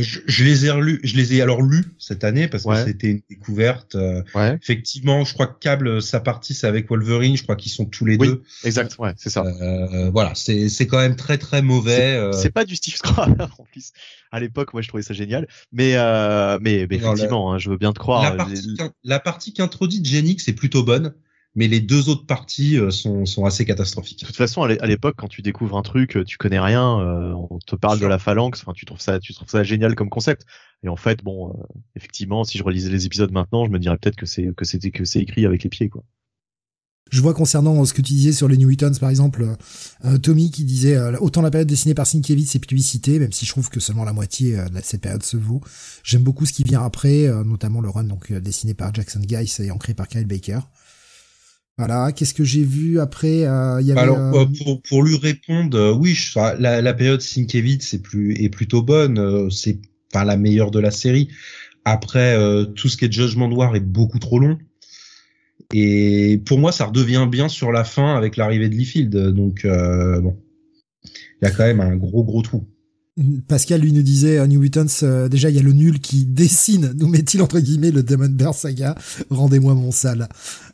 je, 0.00 0.20
je, 0.26 0.44
les 0.44 0.64
ai 0.66 0.70
relus, 0.70 1.00
je 1.04 1.16
les 1.16 1.34
ai 1.34 1.42
alors 1.42 1.60
lus 1.60 1.84
cette 1.98 2.24
année 2.24 2.48
parce 2.48 2.62
que 2.64 2.68
Ouais. 2.70 2.84
c'était 2.84 3.10
une 3.10 3.20
découverte. 3.28 3.94
euh, 3.96 4.22
Ouais, 4.34 4.54
effectivement, 4.62 5.24
je 5.24 5.34
crois 5.34 5.46
que 5.48 5.58
Cable, 5.58 6.00
sa 6.00 6.20
partie, 6.20 6.54
c'est 6.54 6.66
avec 6.66 6.88
Wolverine. 6.88 7.36
Je 7.36 7.42
crois 7.42 7.56
qu'ils 7.56 7.72
sont 7.72 7.84
tous 7.84 8.04
les 8.06 8.16
Oui. 8.16 8.28
deux. 8.28 8.42
exact. 8.64 8.96
Ouais, 8.98 9.12
c'est 9.16 9.28
ça. 9.30 9.44
Euh, 9.44 10.10
voilà, 10.10 10.34
c'est 10.34 10.68
c'est 10.68 10.86
quand 10.86 10.98
même 10.98 11.16
très 11.16 11.36
très 11.36 11.60
mauvais. 11.60 12.14
euh, 12.16 12.32
C'est 12.32 12.50
pas 12.52 12.64
du 12.64 12.76
Steve 12.76 12.94
Scrabble 12.96 13.42
en 13.58 13.64
plus. 13.70 13.92
À 14.30 14.40
l'époque, 14.40 14.72
moi, 14.72 14.80
je 14.82 14.88
trouvais 14.88 15.02
ça 15.02 15.12
génial. 15.12 15.46
Mais, 15.72 15.94
euh, 15.96 16.58
mais, 16.62 16.86
mais 16.88 16.96
la- 16.96 17.08
effectivement, 17.08 17.52
hein, 17.52 17.58
je 17.58 17.68
veux 17.68 17.76
bien 17.76 17.92
te 17.92 17.98
croire. 17.98 18.22
la 18.22 18.32
partie, 18.36 18.76
la 19.04 19.20
partie 19.20 19.52
qu'introduit 19.52 20.02
Genix 20.04 20.48
est 20.48 20.54
plutôt 20.54 20.82
bonne, 20.84 21.12
mais 21.54 21.68
les 21.68 21.80
deux 21.80 22.08
autres 22.08 22.26
parties 22.26 22.78
euh, 22.78 22.90
sont 22.90 23.26
sont 23.26 23.44
assez 23.44 23.64
catastrophiques. 23.64 24.20
De 24.20 24.26
toute 24.26 24.36
façon, 24.36 24.62
à 24.62 24.68
l'é- 24.68 24.80
à 24.80 24.86
l'époque, 24.86 25.14
quand 25.18 25.28
tu 25.28 25.42
découvres 25.42 25.76
un 25.76 25.82
truc, 25.82 26.16
euh, 26.16 26.24
tu 26.24 26.38
connais 26.38 26.60
rien, 26.60 27.00
euh, 27.00 27.34
on 27.50 27.58
te 27.58 27.76
parle 27.76 28.00
de 28.00 28.06
la 28.06 28.18
phalanx, 28.18 28.60
enfin, 28.62 28.72
tu 28.74 28.86
trouves 28.86 29.00
ça, 29.00 29.18
tu 29.20 29.34
trouves 29.34 29.48
ça 29.48 29.62
génial 29.62 29.94
comme 29.94 30.08
concept. 30.10 30.44
Et 30.82 30.88
en 30.88 30.96
fait, 30.96 31.22
bon, 31.22 31.50
euh, 31.50 31.52
effectivement, 31.96 32.44
si 32.44 32.58
je 32.58 32.64
relisais 32.64 32.90
les 32.90 33.06
épisodes 33.06 33.32
maintenant, 33.32 33.64
je 33.66 33.70
me 33.70 33.78
dirais 33.78 33.96
peut-être 33.98 34.16
que 34.16 34.26
c'est 34.26 34.52
que 34.56 34.64
c'était 34.64 34.90
que 34.90 35.04
c'est 35.04 35.20
écrit 35.20 35.46
avec 35.46 35.62
les 35.62 35.70
pieds, 35.70 35.88
quoi. 35.88 36.02
Je 37.10 37.20
vois 37.20 37.34
concernant 37.34 37.84
ce 37.84 37.92
que 37.92 38.00
tu 38.00 38.14
disais 38.14 38.32
sur 38.32 38.48
les 38.48 38.56
New 38.56 38.68
Mutants, 38.68 38.94
par 38.98 39.10
exemple, 39.10 39.46
euh, 40.06 40.16
Tommy 40.16 40.50
qui 40.50 40.64
disait 40.64 40.96
euh, 40.96 41.18
autant 41.18 41.42
la 41.42 41.50
période 41.50 41.68
dessinée 41.68 41.92
par 41.92 42.06
Sienkiewicz 42.06 42.54
et 42.56 42.58
publicité, 42.58 43.18
même 43.18 43.32
si 43.32 43.44
je 43.44 43.50
trouve 43.50 43.68
que 43.68 43.80
seulement 43.80 44.04
la 44.04 44.14
moitié 44.14 44.58
euh, 44.58 44.66
de 44.70 44.80
cette 44.82 45.02
période 45.02 45.22
se 45.22 45.36
vaut. 45.36 45.60
J'aime 46.04 46.22
beaucoup 46.22 46.46
ce 46.46 46.54
qui 46.54 46.62
vient 46.62 46.82
après, 46.82 47.26
euh, 47.26 47.44
notamment 47.44 47.82
le 47.82 47.90
run 47.90 48.04
donc 48.04 48.30
euh, 48.30 48.40
dessiné 48.40 48.72
par 48.72 48.94
Jackson 48.94 49.20
Guice 49.20 49.60
et 49.60 49.70
ancré 49.70 49.92
par 49.92 50.08
Kyle 50.08 50.24
Baker. 50.26 50.60
Voilà, 51.78 52.12
qu'est-ce 52.12 52.34
que 52.34 52.44
j'ai 52.44 52.64
vu 52.64 53.00
après 53.00 53.44
euh, 53.46 53.80
y 53.80 53.92
avait 53.92 54.00
Alors 54.00 54.18
euh, 54.18 54.42
euh, 54.42 54.46
pour 54.64 54.82
pour 54.82 55.02
lui 55.02 55.16
répondre, 55.16 55.76
euh, 55.78 55.92
oui, 55.94 56.14
je- 56.14 56.38
la, 56.38 56.82
la 56.82 56.94
période 56.94 57.20
Sienkiewicz 57.20 57.82
c'est 57.86 58.02
plus 58.02 58.34
est 58.34 58.50
plutôt 58.50 58.82
bonne, 58.82 59.50
c'est 59.50 59.78
pas 60.12 60.24
la 60.24 60.36
meilleure 60.36 60.70
de 60.70 60.78
la 60.78 60.90
série. 60.90 61.28
Après 61.84 62.36
tout 62.76 62.88
ce 62.88 62.96
qui 62.96 63.06
est 63.06 63.12
Judgment 63.12 63.48
Noir 63.48 63.74
est 63.74 63.80
beaucoup 63.80 64.18
trop 64.18 64.38
long. 64.38 64.58
Et 65.74 66.40
pour 66.44 66.58
moi, 66.58 66.70
ça 66.70 66.84
redevient 66.84 67.26
bien 67.30 67.48
sur 67.48 67.72
la 67.72 67.82
fin 67.82 68.14
avec 68.14 68.36
l'arrivée 68.36 68.68
de 68.68 68.74
Liefeld. 68.74 69.16
Donc 69.32 69.66
bon, 69.66 70.36
il 71.04 71.44
y 71.44 71.46
a 71.46 71.50
quand 71.50 71.64
même 71.64 71.80
un 71.80 71.96
gros 71.96 72.22
gros 72.22 72.42
trou. 72.42 72.64
Pascal 73.46 73.80
lui 73.82 73.92
nous 73.92 74.02
disait 74.02 74.38
euh, 74.38 74.46
New 74.46 74.60
Mutants, 74.60 75.28
déjà 75.28 75.50
il 75.50 75.56
y 75.56 75.58
a 75.58 75.62
le 75.62 75.72
nul 75.72 76.00
qui 76.00 76.24
dessine, 76.24 76.94
nous 76.98 77.08
met-il 77.08 77.42
entre 77.42 77.60
guillemets 77.60 77.90
le 77.90 78.02
Demon 78.02 78.28
Bear 78.30 78.54
Saga, 78.54 78.94
rendez-moi 79.28 79.74
mon 79.74 79.90
sale. 79.90 80.28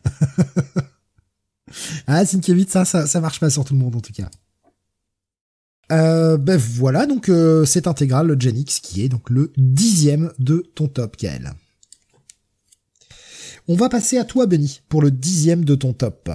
ah, 2.06 2.24
Sienkiewicz, 2.24 2.70
ça, 2.70 2.84
ça, 2.84 3.06
ça 3.06 3.20
marche 3.20 3.40
pas 3.40 3.50
sur 3.50 3.64
tout 3.64 3.74
le 3.74 3.80
monde 3.80 3.96
en 3.96 4.00
tout 4.00 4.12
cas. 4.12 4.30
Euh, 5.90 6.36
ben 6.36 6.58
voilà, 6.58 7.06
donc 7.06 7.28
euh, 7.30 7.64
c'est 7.64 7.86
intégral, 7.86 8.26
le 8.26 8.38
Gen 8.38 8.56
X, 8.58 8.80
qui 8.80 9.02
est 9.02 9.08
donc 9.08 9.30
le 9.30 9.52
dixième 9.56 10.32
de 10.38 10.58
ton 10.74 10.86
top, 10.86 11.16
Gaël. 11.18 11.52
On 13.68 13.74
va 13.74 13.88
passer 13.88 14.18
à 14.18 14.24
toi, 14.24 14.46
Benny, 14.46 14.80
pour 14.88 15.00
le 15.02 15.10
dixième 15.10 15.64
de 15.64 15.74
ton 15.74 15.92
top. 15.94 16.30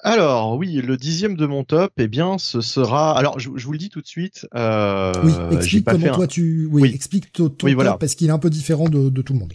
Alors 0.00 0.56
oui, 0.56 0.74
le 0.74 0.96
dixième 0.96 1.36
de 1.36 1.46
mon 1.46 1.64
top, 1.64 1.92
eh 1.96 2.06
bien, 2.06 2.38
ce 2.38 2.60
sera. 2.60 3.18
Alors, 3.18 3.38
je, 3.40 3.50
je 3.56 3.64
vous 3.66 3.72
le 3.72 3.78
dis 3.78 3.88
tout 3.88 4.02
de 4.02 4.06
suite. 4.06 4.46
Euh, 4.54 5.12
oui, 5.24 5.32
explique 5.56 5.84
comment 5.86 6.06
un- 6.06 6.14
toi 6.14 6.26
tu... 6.26 6.68
Oui, 6.70 6.82
Oui. 6.82 6.92
explique 6.94 7.32
ton, 7.32 7.48
ton 7.48 7.66
Oui, 7.66 7.72
top, 7.72 7.76
voilà. 7.76 7.96
parce 7.98 8.14
qu'il 8.14 8.28
est 8.28 8.32
un 8.32 8.38
peu 8.38 8.50
différent 8.50 8.88
de, 8.88 9.08
de 9.08 9.22
tout 9.22 9.32
le 9.32 9.38
monde. 9.40 9.52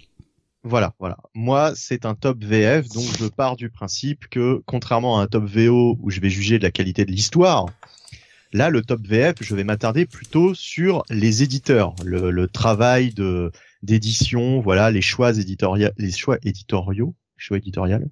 Voilà, 0.64 0.94
voilà. 1.00 1.18
Moi, 1.34 1.74
c'est 1.76 2.06
un 2.06 2.14
top 2.14 2.44
VF, 2.44 2.88
donc 2.90 3.06
je 3.20 3.26
pars 3.26 3.56
du 3.56 3.70
principe 3.70 4.28
que, 4.28 4.62
contrairement 4.68 5.20
à 5.20 5.24
un 5.24 5.28
top 5.28 5.46
VO 5.46 5.98
où 6.00 6.12
je 6.12 6.20
vais 6.20 6.30
juger 6.30 6.60
de 6.60 6.64
la 6.64 6.70
qualité 6.70 7.04
de 7.04 7.12
l'histoire, 7.12 7.66
là, 8.54 8.70
le 8.70 8.84
top 8.84 9.02
VF, 9.02 9.36
je 9.42 9.56
vais 9.56 9.64
m'attarder 9.64 10.06
plutôt 10.06 10.54
sur 10.54 11.04
les 11.10 11.42
éditeurs, 11.42 11.96
le, 12.04 12.46
travail 12.48 13.14
de 13.14 13.52
d'édition, 13.82 14.62
voilà, 14.62 14.92
les 14.92 15.02
choix 15.02 15.32
éditoriaux, 15.32 15.90
les 15.98 16.12
choix 16.12 16.38
éditoriaux, 16.44 17.16
choix 17.38 17.58
éditorial, 17.58 18.08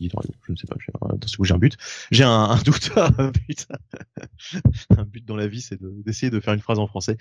je 0.00 0.52
ne 0.52 0.56
sais 0.56 0.66
pas, 0.66 0.76
j'ai 0.78 0.92
un, 1.00 1.14
attention, 1.14 1.44
j'ai 1.44 1.54
un 1.54 1.58
but, 1.58 1.76
j'ai 2.10 2.24
un, 2.24 2.30
un 2.30 2.62
doute, 2.62 2.90
un 2.96 3.30
but, 3.30 3.66
un 4.96 5.04
but 5.04 5.24
dans 5.24 5.36
la 5.36 5.46
vie, 5.46 5.60
c'est 5.60 5.80
de- 5.80 6.02
d'essayer 6.04 6.30
de 6.30 6.40
faire 6.40 6.54
une 6.54 6.60
phrase 6.60 6.78
en 6.78 6.86
français. 6.86 7.16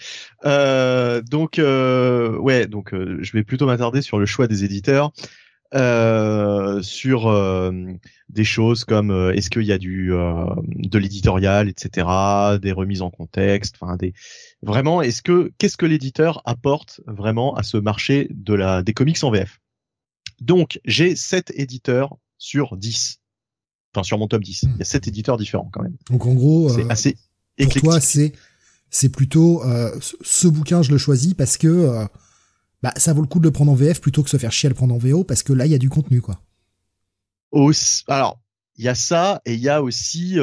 Euh, 0.46 1.22
donc 1.22 1.60
euh, 1.60 2.38
ouais, 2.38 2.68
donc 2.68 2.94
euh, 2.94 3.18
je 3.22 3.32
vais 3.34 3.44
plutôt 3.44 3.66
m'attarder 3.66 4.02
sur 4.02 4.20
le 4.20 4.26
choix 4.26 4.48
des 4.48 4.64
éditeurs, 4.64 5.12
euh, 5.74 6.82
sur 6.82 7.28
euh, 7.28 7.72
des 8.30 8.44
choses 8.44 8.86
comme 8.86 9.12
euh, 9.12 9.34
est-ce 9.34 9.50
qu'il 9.50 9.64
y 9.64 9.72
a 9.72 9.78
du 9.78 10.14
euh, 10.14 10.46
de 10.66 10.98
l'éditorial, 11.00 11.68
etc., 11.68 12.08
des 12.62 12.72
remises 12.72 13.02
en 13.02 13.10
contexte, 13.10 13.76
enfin 13.80 13.98
des 13.98 14.14
vraiment 14.62 15.02
est-ce 15.02 15.22
que 15.22 15.52
qu'est-ce 15.58 15.78
que 15.78 15.86
l'éditeur 15.86 16.42
apporte 16.46 17.02
vraiment 17.08 17.56
à 17.56 17.64
ce 17.64 17.78
marché 17.78 18.28
de 18.32 18.54
la 18.54 18.84
des 18.84 18.94
comics 18.94 19.22
en 19.24 19.32
VF. 19.32 19.60
Donc 20.40 20.80
j'ai 20.86 21.16
sept 21.16 21.52
éditeurs 21.56 22.18
sur 22.38 22.78
10. 22.78 23.20
Enfin 23.94 24.04
sur 24.04 24.18
mon 24.18 24.28
top 24.28 24.44
10. 24.44 24.64
Il 24.64 24.78
y 24.78 24.82
a 24.82 24.86
sept 24.86 25.08
éditeurs 25.08 25.38
différents 25.38 25.70
quand 25.72 25.82
même. 25.82 25.96
Donc 26.10 26.26
en 26.26 26.34
gros, 26.34 26.70
C'est 26.70 26.84
euh, 26.84 26.90
assez 26.90 27.18
pour 27.64 27.74
toi, 27.82 28.00
c'est 28.02 28.34
c'est 28.90 29.10
plutôt 29.10 29.64
euh, 29.64 29.98
ce- 30.22 30.48
bouquin, 30.48 30.82
je 30.82 30.92
le 30.92 30.98
choisis 30.98 31.34
parce 31.34 31.58
que 31.58 31.68
euh, 31.68 32.06
bah, 32.84 32.94
ça 32.98 33.14
vaut 33.14 33.22
le 33.22 33.28
coup 33.28 33.40
de 33.40 33.46
le 33.46 33.52
prendre 33.52 33.72
en 33.72 33.76
VF 33.76 34.00
plutôt 34.02 34.24
que 34.24 34.30
se 34.30 34.38
faire 34.38 34.52
chier 34.52 34.68
à 34.68 34.70
le 34.70 34.76
prendre 34.76 34.94
en 34.94 34.98
VO 34.98 35.24
parce 35.24 35.44
que 35.44 35.54
là, 35.54 35.66
il 35.66 35.72
y 35.72 35.76
a 35.76 35.80
du 35.80 35.90
contenu, 35.90 36.22
quoi. 36.22 36.42
Aussi- 37.52 38.04
alors, 38.08 38.40
il 38.76 38.86
y 38.86 38.90
a 38.90 38.96
ça 38.96 39.42
et 39.46 39.54
il 39.54 39.60
y 39.62 39.70
a 39.70 39.82
aussi 39.82 40.38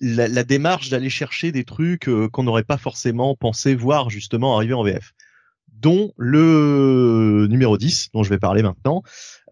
la, 0.00 0.28
la 0.28 0.44
démarche 0.44 0.90
d'aller 0.90 1.10
chercher 1.10 1.52
des 1.52 1.64
trucs 1.64 2.08
qu'on 2.32 2.42
n'aurait 2.42 2.64
pas 2.64 2.78
forcément 2.78 3.34
pensé 3.36 3.74
voir 3.74 4.10
justement 4.10 4.56
arriver 4.56 4.74
en 4.74 4.82
VF. 4.82 5.14
Dont 5.80 6.12
le 6.16 7.46
numéro 7.48 7.76
10, 7.76 8.10
dont 8.12 8.22
je 8.22 8.30
vais 8.30 8.38
parler 8.38 8.62
maintenant, 8.62 9.02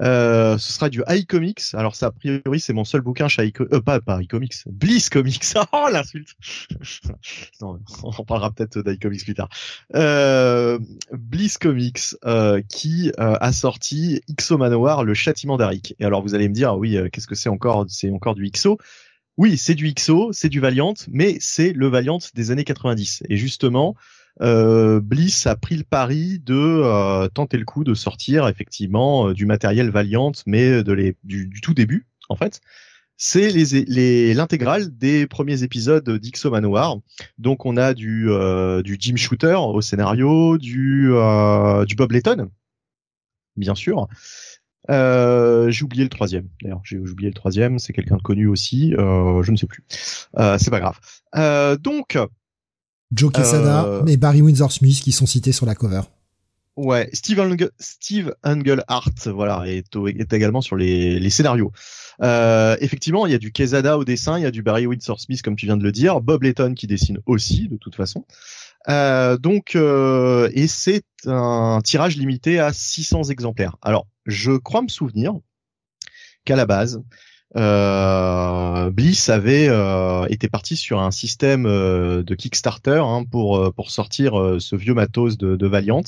euh, 0.02 0.58
ce 0.58 0.72
sera 0.72 0.88
du 0.88 1.02
iComics. 1.08 1.74
Alors 1.74 1.94
ça, 1.94 2.06
a 2.06 2.10
priori, 2.10 2.60
c'est 2.60 2.72
mon 2.72 2.84
seul 2.84 3.00
bouquin 3.00 3.28
chez 3.28 3.46
iComics, 3.46 3.72
euh, 3.72 3.80
pas, 3.80 4.00
pas 4.00 4.20
iComics, 4.22 4.64
Bliss 4.66 5.10
Comics. 5.10 5.44
Oh, 5.72 5.88
l'insulte 5.92 6.34
on 7.60 8.24
parlera 8.24 8.50
peut-être 8.52 8.80
d'iComics 8.82 9.24
plus 9.24 9.34
tard. 9.34 9.48
Euh, 9.94 10.78
Bliss 11.12 11.58
Comics, 11.58 12.16
euh, 12.24 12.62
qui 12.68 13.10
euh, 13.18 13.36
a 13.40 13.52
sorti 13.52 14.20
XO 14.36 14.58
Manowar, 14.58 15.04
le 15.04 15.14
châtiment 15.14 15.56
d'Arik. 15.56 15.94
Et 15.98 16.04
alors 16.04 16.22
vous 16.22 16.34
allez 16.34 16.48
me 16.48 16.54
dire, 16.54 16.70
ah 16.70 16.76
oui, 16.76 16.96
euh, 16.96 17.08
qu'est-ce 17.08 17.26
que 17.26 17.34
c'est 17.34 17.48
encore 17.48 17.86
C'est 17.88 18.10
encore 18.10 18.34
du 18.34 18.48
XO 18.50 18.78
Oui, 19.36 19.56
c'est 19.56 19.74
du 19.74 19.92
XO, 19.92 20.32
c'est 20.32 20.48
du 20.48 20.60
Valiant, 20.60 20.94
mais 21.08 21.36
c'est 21.40 21.72
le 21.72 21.88
Valiant 21.88 22.18
des 22.34 22.50
années 22.50 22.64
90. 22.64 23.24
Et 23.28 23.36
justement, 23.36 23.94
euh, 24.40 25.00
Bliss 25.00 25.46
a 25.46 25.56
pris 25.56 25.76
le 25.76 25.84
pari 25.84 26.38
de 26.40 26.54
euh, 26.54 27.28
tenter 27.28 27.56
le 27.56 27.64
coup 27.64 27.84
de 27.84 27.94
sortir 27.94 28.48
effectivement 28.48 29.28
euh, 29.28 29.34
du 29.34 29.46
matériel 29.46 29.90
Valiant, 29.90 30.32
mais 30.46 30.82
de 30.82 30.92
les, 30.92 31.16
du, 31.24 31.46
du 31.46 31.60
tout 31.60 31.74
début, 31.74 32.06
en 32.28 32.36
fait. 32.36 32.60
C'est 33.16 33.50
les, 33.50 34.34
l'intégrale 34.34 34.96
des 34.96 35.28
premiers 35.28 35.62
épisodes 35.62 36.08
d'Ixo 36.18 36.50
Manoir. 36.50 36.98
Donc 37.38 37.64
on 37.64 37.76
a 37.76 37.94
du, 37.94 38.28
euh, 38.28 38.82
du 38.82 38.96
Jim 38.98 39.14
Shooter 39.16 39.54
au 39.54 39.80
scénario, 39.80 40.58
du, 40.58 41.10
euh, 41.12 41.84
du 41.84 41.94
Bob 41.94 42.10
Letton, 42.10 42.50
bien 43.56 43.76
sûr. 43.76 44.08
Euh, 44.90 45.70
j'ai 45.70 45.84
oublié 45.84 46.02
le 46.02 46.10
troisième. 46.10 46.48
D'ailleurs, 46.62 46.80
j'ai 46.84 46.98
j'ai 47.02 47.10
oublié 47.12 47.30
le 47.30 47.34
troisième. 47.34 47.78
C'est 47.78 47.92
quelqu'un 47.92 48.16
de 48.16 48.22
connu 48.22 48.46
aussi. 48.46 48.94
Euh, 48.94 49.42
je 49.42 49.50
ne 49.50 49.56
sais 49.56 49.66
plus. 49.66 49.84
Euh, 50.38 50.58
c'est 50.58 50.70
pas 50.70 50.80
grave. 50.80 50.98
Euh, 51.36 51.76
donc, 51.76 52.18
Joe 53.14 53.32
Quesada 53.32 53.84
Euh, 53.84 54.06
et 54.06 54.16
Barry 54.16 54.42
Windsor 54.42 54.72
Smith 54.72 55.00
qui 55.00 55.12
sont 55.12 55.26
cités 55.26 55.52
sur 55.52 55.66
la 55.66 55.74
cover. 55.74 56.02
Ouais, 56.76 57.08
Steve, 57.12 57.38
Ung 57.38 57.70
Steve 57.78 58.34
Englehart, 58.42 59.12
voilà, 59.26 59.62
est, 59.66 59.94
également 60.32 60.60
sur 60.60 60.74
les, 60.74 61.20
les 61.20 61.30
scénarios. 61.30 61.70
Euh, 62.20 62.76
effectivement, 62.80 63.26
il 63.26 63.32
y 63.32 63.34
a 63.34 63.38
du 63.38 63.52
Quesada 63.52 63.96
au 63.96 64.04
dessin, 64.04 64.38
il 64.38 64.42
y 64.42 64.46
a 64.46 64.50
du 64.50 64.62
Barry 64.62 64.86
Windsor 64.86 65.20
Smith, 65.20 65.40
comme 65.42 65.54
tu 65.54 65.66
viens 65.66 65.76
de 65.76 65.84
le 65.84 65.92
dire, 65.92 66.20
Bob 66.20 66.42
Letton 66.42 66.74
qui 66.74 66.88
dessine 66.88 67.18
aussi, 67.26 67.68
de 67.68 67.76
toute 67.76 67.94
façon. 67.94 68.24
Euh, 68.88 69.38
donc, 69.38 69.76
euh, 69.76 70.50
et 70.52 70.66
c'est 70.66 71.04
un 71.26 71.80
tirage 71.82 72.16
limité 72.16 72.58
à 72.58 72.72
600 72.72 73.24
exemplaires. 73.24 73.76
Alors, 73.80 74.08
je 74.26 74.52
crois 74.52 74.82
me 74.82 74.88
souvenir 74.88 75.34
qu'à 76.44 76.56
la 76.56 76.66
base, 76.66 77.02
euh, 77.56 78.90
Bliss 78.90 79.28
avait 79.28 79.68
euh, 79.68 80.26
été 80.28 80.48
parti 80.48 80.76
sur 80.76 81.00
un 81.00 81.12
système 81.12 81.66
euh, 81.66 82.22
de 82.22 82.34
Kickstarter 82.34 83.00
hein, 83.04 83.24
pour 83.30 83.72
pour 83.74 83.90
sortir 83.90 84.34
ce 84.58 84.76
vieux 84.76 84.94
matos 84.94 85.38
de, 85.38 85.56
de 85.56 85.66
Valiant. 85.66 86.02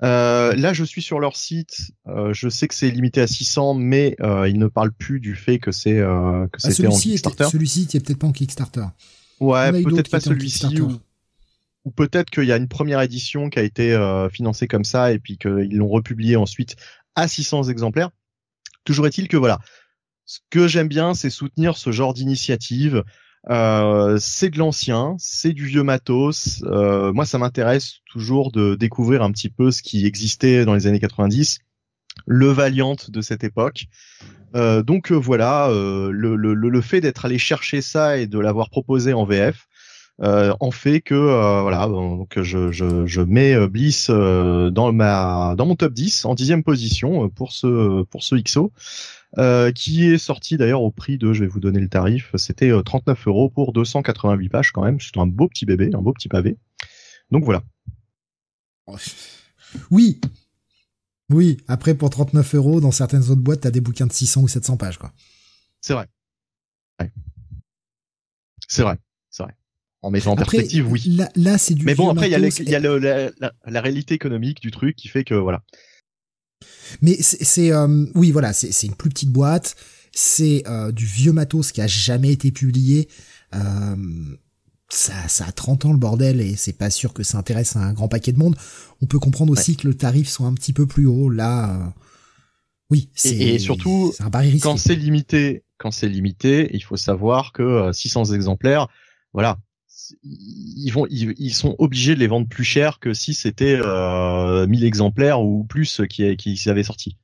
Là, 0.00 0.72
je 0.72 0.84
suis 0.84 1.02
sur 1.02 1.20
leur 1.20 1.36
site. 1.36 1.92
Je 2.32 2.48
sais 2.48 2.68
que 2.68 2.74
c'est 2.74 2.90
limité 2.90 3.20
à 3.20 3.26
600, 3.26 3.74
mais 3.74 4.16
ils 4.20 4.58
ne 4.58 4.66
parlent 4.66 4.92
plus 4.92 5.20
du 5.20 5.34
fait 5.34 5.58
que 5.58 5.72
c'est 5.72 5.96
que 5.96 6.48
Ah, 6.64 6.70
c'était 6.70 6.86
en 6.86 6.96
Kickstarter. 6.96 7.48
celui-ci 7.50 7.82
était 7.82 8.00
peut-être 8.00 8.18
pas 8.18 8.26
en 8.26 8.32
Kickstarter. 8.32 8.84
Ouais, 9.40 9.72
peut-être 9.72 10.04
qui 10.04 10.10
pas 10.10 10.20
celui-ci 10.20 10.80
ou, 10.80 10.92
ou 11.84 11.90
peut-être 11.90 12.30
qu'il 12.30 12.44
y 12.44 12.52
a 12.52 12.56
une 12.56 12.68
première 12.68 13.00
édition 13.00 13.50
qui 13.50 13.58
a 13.58 13.62
été 13.62 13.96
financée 14.32 14.68
comme 14.68 14.84
ça 14.84 15.12
et 15.12 15.18
puis 15.18 15.38
qu'ils 15.38 15.76
l'ont 15.76 15.88
republié 15.88 16.36
ensuite 16.36 16.76
à 17.14 17.28
600 17.28 17.64
exemplaires. 17.64 18.10
Toujours 18.84 19.06
est-il 19.06 19.28
que 19.28 19.36
voilà, 19.36 19.60
ce 20.24 20.40
que 20.50 20.66
j'aime 20.68 20.88
bien, 20.88 21.14
c'est 21.14 21.30
soutenir 21.30 21.76
ce 21.76 21.90
genre 21.92 22.14
d'initiative. 22.14 23.02
Euh, 23.50 24.18
c'est 24.20 24.50
de 24.50 24.58
l'ancien, 24.58 25.16
c'est 25.18 25.52
du 25.52 25.66
vieux 25.66 25.82
matos. 25.82 26.62
Euh, 26.64 27.12
moi, 27.12 27.26
ça 27.26 27.38
m'intéresse 27.38 27.98
toujours 28.10 28.52
de 28.52 28.74
découvrir 28.76 29.22
un 29.22 29.32
petit 29.32 29.48
peu 29.48 29.70
ce 29.70 29.82
qui 29.82 30.06
existait 30.06 30.64
dans 30.64 30.74
les 30.74 30.86
années 30.86 31.00
90, 31.00 31.58
le 32.26 32.46
Valiant 32.48 32.96
de 33.08 33.20
cette 33.20 33.42
époque. 33.42 33.86
Euh, 34.54 34.82
donc 34.82 35.12
euh, 35.12 35.16
voilà, 35.16 35.68
euh, 35.68 36.10
le, 36.10 36.36
le, 36.36 36.54
le 36.54 36.80
fait 36.80 37.00
d'être 37.00 37.24
allé 37.24 37.38
chercher 37.38 37.80
ça 37.80 38.18
et 38.18 38.26
de 38.26 38.38
l'avoir 38.38 38.70
proposé 38.70 39.12
en 39.12 39.24
VF 39.24 39.66
en 40.24 40.70
fait 40.70 41.00
que 41.00 41.14
voilà, 41.62 41.88
donc 41.88 42.40
je, 42.40 42.70
je, 42.70 43.06
je 43.06 43.20
mets 43.22 43.66
Bliss 43.66 44.08
dans 44.08 44.92
ma 44.92 45.54
dans 45.56 45.66
mon 45.66 45.74
top 45.74 45.92
10 45.94 46.26
en 46.26 46.36
dixième 46.36 46.62
position 46.62 47.28
pour 47.28 47.50
ce 47.50 48.04
pour 48.04 48.22
ce 48.22 48.36
XO. 48.36 48.72
Euh, 49.38 49.72
qui 49.72 50.04
est 50.04 50.18
sorti 50.18 50.58
d'ailleurs 50.58 50.82
au 50.82 50.90
prix 50.90 51.16
de, 51.16 51.32
je 51.32 51.40
vais 51.40 51.46
vous 51.46 51.60
donner 51.60 51.80
le 51.80 51.88
tarif, 51.88 52.30
c'était 52.36 52.70
39 52.84 53.26
euros 53.28 53.48
pour 53.48 53.72
288 53.72 54.48
pages 54.50 54.72
quand 54.72 54.84
même. 54.84 55.00
C'est 55.00 55.16
un 55.16 55.26
beau 55.26 55.48
petit 55.48 55.64
bébé, 55.64 55.90
un 55.94 56.02
beau 56.02 56.12
petit 56.12 56.28
pavé. 56.28 56.58
Donc 57.30 57.44
voilà. 57.44 57.62
Oui, 59.90 60.20
oui, 61.30 61.56
après 61.66 61.94
pour 61.94 62.10
39 62.10 62.54
euros, 62.56 62.80
dans 62.82 62.90
certaines 62.90 63.30
autres 63.30 63.40
boîtes, 63.40 63.60
t'as 63.60 63.70
des 63.70 63.80
bouquins 63.80 64.06
de 64.06 64.12
600 64.12 64.42
ou 64.42 64.48
700 64.48 64.76
pages, 64.76 64.98
quoi. 64.98 65.12
C'est 65.80 65.94
vrai. 65.94 66.06
C'est 68.68 68.82
vrai, 68.82 68.96
c'est 69.30 69.42
vrai. 69.42 69.54
En 70.02 70.10
mettant 70.10 70.32
en 70.32 70.36
perspective, 70.36 70.90
oui. 70.90 71.02
Là, 71.06 71.28
là 71.36 71.58
c'est 71.58 71.74
du. 71.74 71.84
Mais 71.84 71.94
bon, 71.94 72.10
après, 72.10 72.28
il 72.28 72.32
y 72.32 72.34
a, 72.34 72.38
y 72.38 72.74
a 72.74 72.80
la, 72.80 73.30
la, 73.66 73.80
réalité 73.80 74.14
économique 74.14 74.60
du 74.60 74.70
truc 74.70 74.96
qui 74.96 75.08
fait 75.08 75.24
que 75.24 75.34
voilà. 75.34 75.62
Mais 77.00 77.16
c'est, 77.20 77.72
euh, 77.72 78.06
oui, 78.14 78.30
voilà, 78.30 78.52
c'est 78.52 78.86
une 78.86 78.94
plus 78.94 79.10
petite 79.10 79.30
boîte. 79.30 79.76
C'est 80.14 80.62
euh, 80.66 80.92
du 80.92 81.06
vieux 81.06 81.32
matos 81.32 81.72
qui 81.72 81.80
a 81.80 81.86
jamais 81.86 82.32
été 82.32 82.50
publié. 82.50 83.08
Euh, 83.54 83.96
ça, 84.92 85.26
ça 85.28 85.46
a 85.46 85.52
30 85.52 85.86
ans 85.86 85.92
le 85.92 85.98
bordel 85.98 86.40
et 86.40 86.54
c'est 86.54 86.76
pas 86.76 86.90
sûr 86.90 87.14
que 87.14 87.22
ça 87.22 87.38
intéresse 87.38 87.76
un 87.76 87.92
grand 87.92 88.08
paquet 88.08 88.32
de 88.32 88.38
monde. 88.38 88.56
On 89.00 89.06
peut 89.06 89.18
comprendre 89.18 89.52
aussi 89.52 89.76
que 89.76 89.88
le 89.88 89.94
tarif 89.94 90.28
soit 90.28 90.46
un 90.46 90.54
petit 90.54 90.72
peu 90.72 90.86
plus 90.86 91.06
haut. 91.06 91.30
Là, 91.30 91.70
euh, 91.70 91.88
oui, 92.90 93.08
c'est 93.14 93.34
et, 93.34 93.58
surtout 93.58 94.12
un 94.20 94.30
quand 94.60 94.76
c'est 94.76 94.94
limité, 94.94 95.64
quand 95.78 95.90
c'est 95.90 96.08
limité, 96.08 96.68
il 96.74 96.82
faut 96.82 96.98
savoir 96.98 97.52
que 97.52 97.90
600 97.92 98.30
euh, 98.30 98.34
exemplaires, 98.34 98.88
voilà, 99.32 99.58
ils 100.22 100.90
vont, 100.90 101.06
ils, 101.10 101.54
sont 101.54 101.74
obligés 101.78 102.14
de 102.14 102.20
les 102.20 102.26
vendre 102.26 102.48
plus 102.48 102.64
cher 102.64 102.98
que 102.98 103.14
si 103.14 103.34
c'était 103.34 103.78
euh, 103.80 104.66
1000 104.66 104.84
exemplaires 104.84 105.40
ou 105.40 105.64
plus 105.64 106.00
qui, 106.08 106.36
qui 106.36 106.68
avaient 106.68 106.82
sorti. 106.82 107.16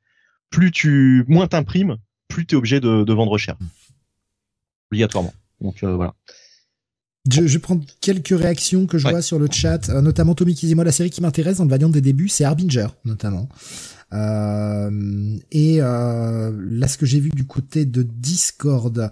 Plus 0.51 0.71
tu, 0.71 1.25
moins 1.29 1.47
t'imprimes, 1.47 1.97
plus 2.29 2.47
tu 2.47 2.55
es 2.55 2.59
obligé 2.59 2.81
de, 2.81 3.05
de, 3.05 3.13
vendre 3.13 3.37
cher, 3.39 3.57
obligatoirement. 4.91 5.35
Donc 5.61 5.83
euh, 5.83 5.95
voilà. 5.95 6.15
Je, 7.31 7.47
je 7.47 7.59
prends 7.59 7.81
quelques 8.01 8.39
réactions 8.39 8.87
que 8.87 8.97
je 8.97 9.07
vois 9.09 9.23
sur 9.23 9.39
le 9.39 9.49
chat, 9.51 9.89
euh, 9.91 10.01
notamment 10.01 10.35
Tommy 10.35 10.55
qui 10.55 10.67
dit 10.67 10.75
moi 10.75 10.85
la 10.85 10.93
série 10.93 11.11
qui 11.11 11.21
m'intéresse 11.21 11.59
dans 11.59 11.65
le 11.65 11.71
Valiant 11.71 11.91
des 11.91 12.01
débuts, 12.01 12.29
c'est 12.29 12.45
Harbinger 12.45 12.89
notamment. 13.05 13.49
Euh, 14.13 15.37
et 15.51 15.79
euh, 15.81 16.53
là, 16.71 16.89
ce 16.89 16.97
que 16.97 17.07
j'ai 17.07 17.21
vu 17.21 17.31
du 17.31 17.47
côté 17.47 17.85
de 17.85 18.03
Discord, 18.03 19.11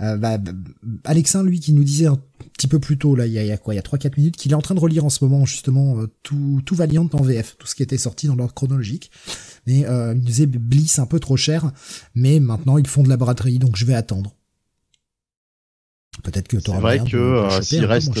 euh, 0.00 0.16
bah, 0.16 0.38
Alexin, 1.04 1.42
lui, 1.42 1.60
qui 1.60 1.72
nous 1.72 1.84
disait 1.84 2.06
un 2.06 2.18
petit 2.54 2.66
peu 2.66 2.78
plus 2.78 2.98
tôt, 2.98 3.14
là, 3.14 3.26
il 3.26 3.32
y 3.32 3.38
a, 3.38 3.42
il 3.42 3.48
y 3.48 3.52
a 3.52 3.58
quoi, 3.58 3.74
il 3.74 3.76
y 3.76 3.80
a 3.80 3.82
3-4 3.82 4.16
minutes, 4.16 4.36
qu'il 4.36 4.52
est 4.52 4.54
en 4.54 4.62
train 4.62 4.74
de 4.74 4.80
relire 4.80 5.04
en 5.04 5.10
ce 5.10 5.24
moment 5.24 5.44
justement 5.44 5.96
tout, 6.22 6.62
tout 6.64 6.74
Valiant 6.74 7.08
en 7.12 7.22
VF, 7.22 7.56
tout 7.58 7.66
ce 7.66 7.74
qui 7.74 7.82
était 7.82 7.98
sorti 7.98 8.26
dans 8.26 8.34
l'ordre 8.34 8.54
chronologique. 8.54 9.10
Mais 9.66 9.84
euh, 9.86 10.12
il 10.14 10.20
nous 10.20 10.24
disait 10.24 10.46
Bliss 10.46 10.98
un 10.98 11.06
peu 11.06 11.20
trop 11.20 11.36
cher, 11.36 11.70
mais 12.14 12.40
maintenant 12.40 12.78
ils 12.78 12.86
font 12.86 13.02
de 13.02 13.08
la 13.08 13.16
braderie, 13.16 13.58
donc 13.58 13.76
je 13.76 13.84
vais 13.84 13.94
attendre. 13.94 14.34
Peut-être 16.24 16.48
que 16.48 16.56
tu 16.56 16.70
auras 16.70 16.80
vrai 16.80 17.04
que 17.04 17.48
s'il 17.62 17.84
reste 17.84 18.18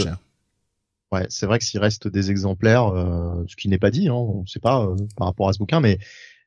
Ouais, 1.10 1.26
c'est 1.30 1.46
vrai 1.46 1.58
que 1.58 1.64
s'il 1.64 1.80
reste 1.80 2.06
des 2.06 2.30
exemplaires, 2.30 2.88
euh, 2.88 3.42
ce 3.46 3.56
qui 3.56 3.68
n'est 3.68 3.78
pas 3.78 3.90
dit, 3.90 4.08
hein, 4.08 4.14
on 4.14 4.42
ne 4.42 4.46
sait 4.46 4.60
pas 4.60 4.84
euh, 4.84 4.94
par 5.16 5.28
rapport 5.28 5.48
à 5.48 5.52
ce 5.52 5.58
bouquin, 5.58 5.80
mais 5.80 5.98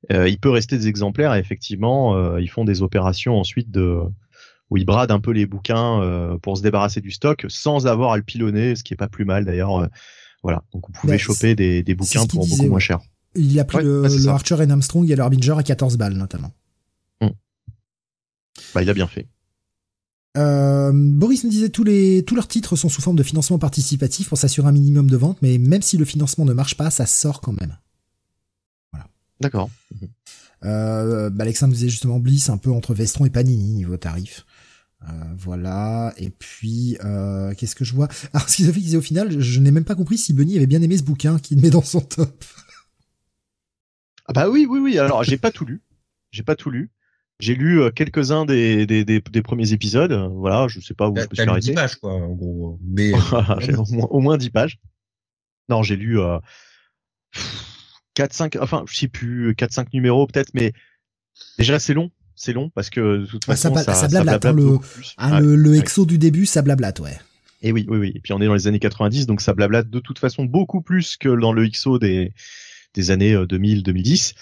il 0.09 0.39
peut 0.39 0.49
rester 0.49 0.77
des 0.77 0.87
exemplaires. 0.87 1.35
Et 1.35 1.39
effectivement, 1.39 2.37
ils 2.37 2.49
font 2.49 2.65
des 2.65 2.81
opérations 2.81 3.39
ensuite 3.39 3.69
de 3.69 3.99
où 4.71 4.77
ils 4.77 4.85
bradent 4.85 5.11
un 5.11 5.19
peu 5.19 5.31
les 5.31 5.45
bouquins 5.45 6.37
pour 6.41 6.57
se 6.57 6.63
débarrasser 6.63 7.01
du 7.01 7.11
stock 7.11 7.45
sans 7.49 7.85
avoir 7.85 8.13
à 8.13 8.17
le 8.17 8.23
pilonner, 8.23 8.75
ce 8.75 8.83
qui 8.83 8.93
est 8.93 8.97
pas 8.97 9.07
plus 9.07 9.25
mal 9.25 9.45
d'ailleurs. 9.45 9.87
voilà, 10.41 10.63
donc 10.73 10.87
vous 10.87 10.93
pouvez 10.93 11.13
bah, 11.13 11.17
choper 11.19 11.53
des, 11.53 11.83
des 11.83 11.93
bouquins 11.93 12.25
pour 12.25 12.47
beaucoup 12.47 12.65
moins 12.65 12.79
cher. 12.79 12.99
Il 13.35 13.59
a 13.59 13.63
pris 13.63 13.83
le, 13.83 14.01
le 14.01 14.27
Archer 14.27 14.57
et 14.59 14.69
Armstrong 14.71 15.09
et 15.09 15.15
le 15.15 15.21
Harbinger 15.21 15.55
à 15.57 15.63
14 15.63 15.97
balles 15.97 16.13
notamment. 16.13 16.51
Hmm. 17.21 17.29
Bah, 18.73 18.81
il 18.81 18.89
a 18.89 18.93
bien 18.93 19.07
fait. 19.07 19.27
Euh, 20.37 20.91
Boris 20.93 21.43
nous 21.43 21.49
disait 21.49 21.69
tous 21.69 21.83
les 21.83 22.23
tous 22.23 22.35
leurs 22.35 22.47
titres 22.47 22.77
sont 22.77 22.87
sous 22.87 23.01
forme 23.01 23.17
de 23.17 23.23
financement 23.23 23.59
participatif 23.59 24.29
pour 24.29 24.37
s'assurer 24.37 24.69
un 24.69 24.71
minimum 24.71 25.09
de 25.09 25.17
vente, 25.17 25.37
mais 25.41 25.57
même 25.57 25.81
si 25.81 25.97
le 25.97 26.05
financement 26.05 26.45
ne 26.45 26.53
marche 26.53 26.75
pas, 26.75 26.89
ça 26.89 27.05
sort 27.05 27.41
quand 27.41 27.59
même. 27.59 27.77
Voilà. 28.93 29.07
D'accord. 29.41 29.69
Euh, 30.63 31.29
bah 31.29 31.43
Alexandre 31.43 31.73
disait 31.73 31.89
justement 31.89 32.19
Bliss 32.19 32.49
un 32.49 32.57
peu 32.57 32.71
entre 32.71 32.93
Vestron 32.93 33.25
et 33.25 33.29
Panini 33.29 33.73
niveau 33.73 33.97
tarif. 33.97 34.45
Euh, 35.03 35.33
voilà. 35.35 36.13
Et 36.17 36.29
puis 36.29 36.97
euh, 37.03 37.53
qu'est-ce 37.55 37.75
que 37.75 37.85
je 37.85 37.93
vois? 37.93 38.07
Alors 38.33 38.47
ce 38.47 38.57
qu'ils 38.57 38.69
avaient 38.69 38.79
dit 38.79 38.97
au 38.97 39.01
final, 39.01 39.39
je, 39.39 39.59
n'ai 39.59 39.71
même 39.71 39.83
pas 39.83 39.95
compris 39.95 40.17
si 40.17 40.33
Bunny 40.33 40.57
avait 40.57 40.67
bien 40.67 40.81
aimé 40.81 40.97
ce 40.97 41.03
bouquin 41.03 41.39
qu'il 41.39 41.59
met 41.59 41.69
dans 41.69 41.81
son 41.81 42.01
top. 42.01 42.43
Ah 44.27 44.33
bah 44.33 44.49
oui 44.49 44.65
oui 44.69 44.79
oui. 44.79 44.99
Alors 44.99 45.23
j'ai 45.23 45.37
pas 45.37 45.51
tout 45.51 45.65
lu. 45.65 45.81
J'ai 46.31 46.43
pas 46.43 46.55
tout 46.55 46.69
lu. 46.69 46.91
J'ai 47.41 47.55
lu 47.55 47.81
euh, 47.81 47.89
quelques-uns 47.89 48.45
des, 48.45 48.85
des, 48.85 49.03
des, 49.03 49.19
des, 49.19 49.41
premiers 49.41 49.73
épisodes. 49.73 50.13
Voilà, 50.35 50.67
je 50.67 50.79
sais 50.79 50.93
pas 50.93 51.09
où 51.09 51.15
je 51.17 51.21
me 51.21 51.27
suis 51.33 51.49
arrêté. 51.49 51.67
10 51.69 51.73
pages, 51.73 51.95
quoi, 51.95 52.13
en 52.13 52.29
gros. 52.29 52.79
Mais 52.83 53.11
j'ai 53.59 53.73
au, 53.73 53.85
moins, 53.85 54.07
au 54.11 54.19
moins 54.19 54.37
10 54.37 54.51
pages. 54.51 54.79
Non, 55.67 55.81
j'ai 55.81 55.95
lu 55.95 56.19
euh, 56.19 56.37
4, 58.13 58.33
5, 58.33 58.57
enfin, 58.61 58.85
je 58.87 58.95
sais 58.95 59.07
plus, 59.07 59.55
4, 59.55 59.71
5 59.71 59.93
numéros 59.93 60.27
peut-être, 60.27 60.53
mais 60.53 60.73
déjà 61.57 61.79
c'est 61.79 61.95
long. 61.95 62.11
C'est 62.35 62.53
long 62.53 62.69
parce 62.69 62.89
que 62.89 63.17
de 63.17 63.25
toute 63.25 63.45
façon, 63.45 63.75
ça, 63.75 63.83
ça, 63.83 63.93
ça 63.95 64.07
blablate. 64.07 64.45
Hein, 64.45 64.53
le, 64.53 64.77
ah, 65.17 65.41
le, 65.41 65.55
le 65.55 65.75
exo 65.75 66.05
du 66.05 66.17
début, 66.17 66.45
ça 66.45 66.61
blablate, 66.61 66.99
ouais. 66.99 67.19
Et 67.61 67.71
oui, 67.71 67.85
oui, 67.87 67.97
oui. 67.97 68.11
Et 68.15 68.19
puis 68.19 68.33
on 68.33 68.41
est 68.41 68.45
dans 68.45 68.53
les 68.53 68.67
années 68.67 68.79
90, 68.79 69.27
donc 69.27 69.41
ça 69.41 69.53
blablate 69.53 69.89
de 69.89 69.99
toute 69.99 70.19
façon 70.19 70.45
beaucoup 70.45 70.81
plus 70.81 71.17
que 71.17 71.29
dans 71.29 71.53
le 71.53 71.67
XO 71.67 71.99
des, 71.99 72.33
des 72.93 73.11
années 73.11 73.35
2000-2010. 73.35 74.33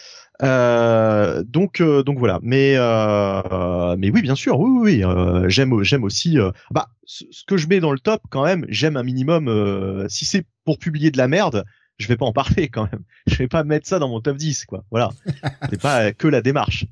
Euh, 0.42 1.44
donc 1.44 1.82
euh, 1.82 2.04
donc 2.04 2.18
voilà. 2.18 2.40
Mais 2.42 2.74
euh, 2.78 3.96
mais 3.98 4.10
oui, 4.10 4.22
bien 4.22 4.36
sûr, 4.36 4.60
oui 4.60 4.70
oui. 4.70 5.06
oui 5.06 5.50
j'aime 5.50 5.84
j'aime 5.84 6.04
aussi. 6.04 6.38
bah 6.72 6.90
ce, 7.06 7.26
que 7.46 7.58
je 7.58 7.68
mets 7.68 7.80
dans 7.80 7.92
le 7.92 8.00
top 8.00 8.22
quand 8.30 8.46
même, 8.46 8.66
j'aime 8.70 8.98
un 8.98 9.04
minimum. 9.04 10.08
si 10.10 10.26
c'est 10.26 10.46
pour 10.66 10.80
publier 10.80 11.12
de 11.12 11.18
la 11.18 11.28
merde, 11.28 11.66
je 11.98 12.08
vais 12.08 12.18
pas 12.18 12.26
en 12.26 12.34
parler 12.34 12.70
quand 12.70 12.90
même. 12.92 13.04
Je 13.28 13.36
vais 13.36 13.48
pas 13.48 13.64
mettre 13.64 13.88
ça 13.88 14.00
dans 14.00 14.10
mon 14.10 14.22
top 14.22 14.38
10 14.38 14.66
quoi. 14.66 14.86
Voilà. 14.92 15.12
c'est 15.70 15.82
pas 15.82 16.14
que 16.14 16.28
la 16.28 16.42
démarche. 16.42 16.86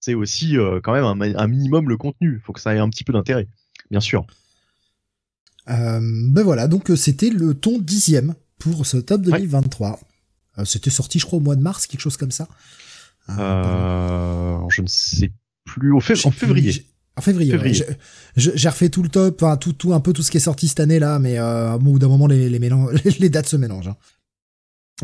C'est 0.00 0.14
aussi 0.14 0.56
quand 0.82 0.92
même 0.92 1.04
un, 1.04 1.20
un, 1.20 1.46
minimum 1.46 1.88
le 1.88 1.96
contenu. 1.96 2.40
Faut 2.44 2.52
que 2.52 2.60
ça 2.60 2.74
ait 2.74 2.78
un 2.78 2.88
petit 2.88 3.04
peu 3.04 3.12
d'intérêt, 3.12 3.48
bien 3.90 4.00
sûr. 4.00 4.26
ben 5.66 6.42
voilà, 6.42 6.68
donc 6.68 6.90
c'était 6.96 7.30
le 7.30 7.54
ton 7.54 7.78
dixième 7.78 8.34
pour 8.58 8.84
ce 8.84 8.98
top 8.98 9.22
2023. 9.22 9.98
C'était 10.64 10.90
sorti, 10.90 11.18
je 11.18 11.24
crois, 11.24 11.38
au 11.38 11.42
mois 11.42 11.56
de 11.56 11.62
mars, 11.62 11.86
quelque 11.86 12.00
chose 12.00 12.16
comme 12.18 12.30
ça. 12.30 12.46
Euh, 13.30 14.58
je 14.68 14.82
ne 14.82 14.86
sais 14.86 15.32
plus. 15.64 15.92
Au 15.92 15.98
en 15.98 16.30
février. 16.30 16.86
En 17.16 17.20
février. 17.20 17.56
J'ai 18.36 18.68
refait 18.68 18.88
tout 18.88 19.02
le 19.02 19.08
top, 19.08 19.42
enfin, 19.42 19.56
tout, 19.56 19.72
tout, 19.72 19.92
un 19.92 20.00
peu 20.00 20.12
tout 20.12 20.22
ce 20.22 20.30
qui 20.30 20.38
est 20.38 20.40
sorti 20.40 20.68
cette 20.68 20.80
année 20.80 20.98
là, 20.98 21.18
mais 21.18 21.38
euh, 21.38 21.74
au 21.74 21.78
bout 21.78 21.98
d'un 21.98 22.08
moment 22.08 22.26
les, 22.26 22.48
les, 22.48 22.58
les 22.58 23.28
dates 23.28 23.48
se 23.48 23.56
mélangent. 23.56 23.88
Hein. 23.88 23.96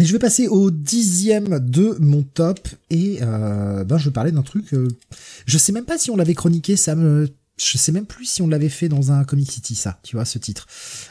Et 0.00 0.04
je 0.04 0.12
vais 0.12 0.18
passer 0.18 0.46
au 0.46 0.70
dixième 0.70 1.58
de 1.58 1.96
mon 2.00 2.22
top 2.22 2.60
et 2.88 3.18
euh, 3.22 3.82
ben 3.84 3.98
je 3.98 4.04
vais 4.04 4.12
parler 4.12 4.30
d'un 4.30 4.42
truc. 4.42 4.72
Euh, 4.72 4.88
je 5.46 5.58
sais 5.58 5.72
même 5.72 5.84
pas 5.84 5.98
si 5.98 6.10
on 6.10 6.16
l'avait 6.16 6.34
chroniqué, 6.34 6.76
ça 6.76 6.94
me, 6.94 7.28
je 7.60 7.78
sais 7.78 7.90
même 7.90 8.06
plus 8.06 8.24
si 8.24 8.40
on 8.40 8.46
l'avait 8.46 8.68
fait 8.68 8.88
dans 8.88 9.10
un 9.10 9.24
Comic 9.24 9.50
City, 9.50 9.74
ça, 9.74 9.98
tu 10.04 10.14
vois, 10.14 10.24
ce 10.24 10.38
titre, 10.38 10.66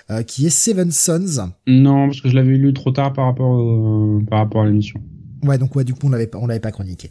euh, 0.09 0.23
qui 0.23 0.45
est 0.45 0.49
Seven 0.49 0.91
Sons. 0.91 1.51
Non, 1.67 2.07
parce 2.07 2.21
que 2.21 2.29
je 2.29 2.35
l'avais 2.35 2.57
lu 2.57 2.71
trop 2.71 2.91
tard 2.91 3.11
par 3.11 3.25
rapport 3.25 3.61
par 4.29 4.39
rapport 4.39 4.61
à 4.61 4.67
l'émission. 4.67 5.01
Ouais, 5.47 5.57
donc 5.57 5.75
ouais, 5.75 5.83
du 5.83 5.93
coup 5.93 6.07
on 6.07 6.09
l'avait 6.09 6.27
pas, 6.27 6.37
on 6.39 6.47
l'avait 6.47 6.59
pas 6.59 6.71
chroniqué. 6.71 7.09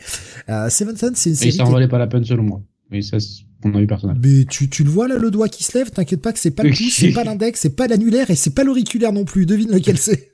Euh, 0.49 0.68
Seven 0.68 0.97
Sons, 0.97 1.12
c'est 1.14 1.30
une 1.30 1.37
série. 1.37 1.49
Et 1.51 1.53
ça 1.53 1.64
en 1.64 1.70
valait 1.70 1.89
pas 1.89 1.99
la 1.99 2.07
peine 2.07 2.24
selon 2.24 2.43
moi. 2.43 2.62
Mais 2.91 3.03
ça, 3.03 3.16
on 3.64 3.74
a 3.74 3.80
eu 3.80 3.87
personnel. 3.87 4.16
Mais 4.22 4.45
tu, 4.45 4.68
tu 4.68 4.84
le 4.84 4.91
vois 4.91 5.09
là, 5.09 5.16
le 5.16 5.30
doigt 5.30 5.49
qui 5.49 5.64
se 5.64 5.76
lève? 5.76 5.91
T'inquiète 5.91 6.22
pas 6.22 6.32
que 6.32 6.39
c'est 6.39 6.53
pas 6.53 6.62
le 6.62 6.70
pouce, 6.70 6.95
c'est 6.95 7.12
pas 7.12 7.24
l'index, 7.28 7.61
c'est 7.61 7.74
pas 7.74 7.89
l'annulaire 7.89 8.30
et 8.30 8.37
c'est 8.37 8.55
pas 8.55 8.64
l'auriculaire 8.64 9.12
non 9.12 9.24
plus. 9.24 9.47
Devine 9.47 9.72
lequel 9.72 9.99
c'est. 9.99 10.32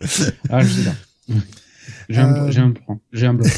ah, 0.50 0.60
je 0.60 0.68
sais 0.68 0.84
pas. 0.84 0.94
J'ai 2.08 2.20
un, 2.20 2.34
euh... 2.34 2.50
j'ai 2.50 2.60
un, 2.60 2.74
j'ai 3.12 3.26
un 3.26 3.34
bloc. 3.34 3.48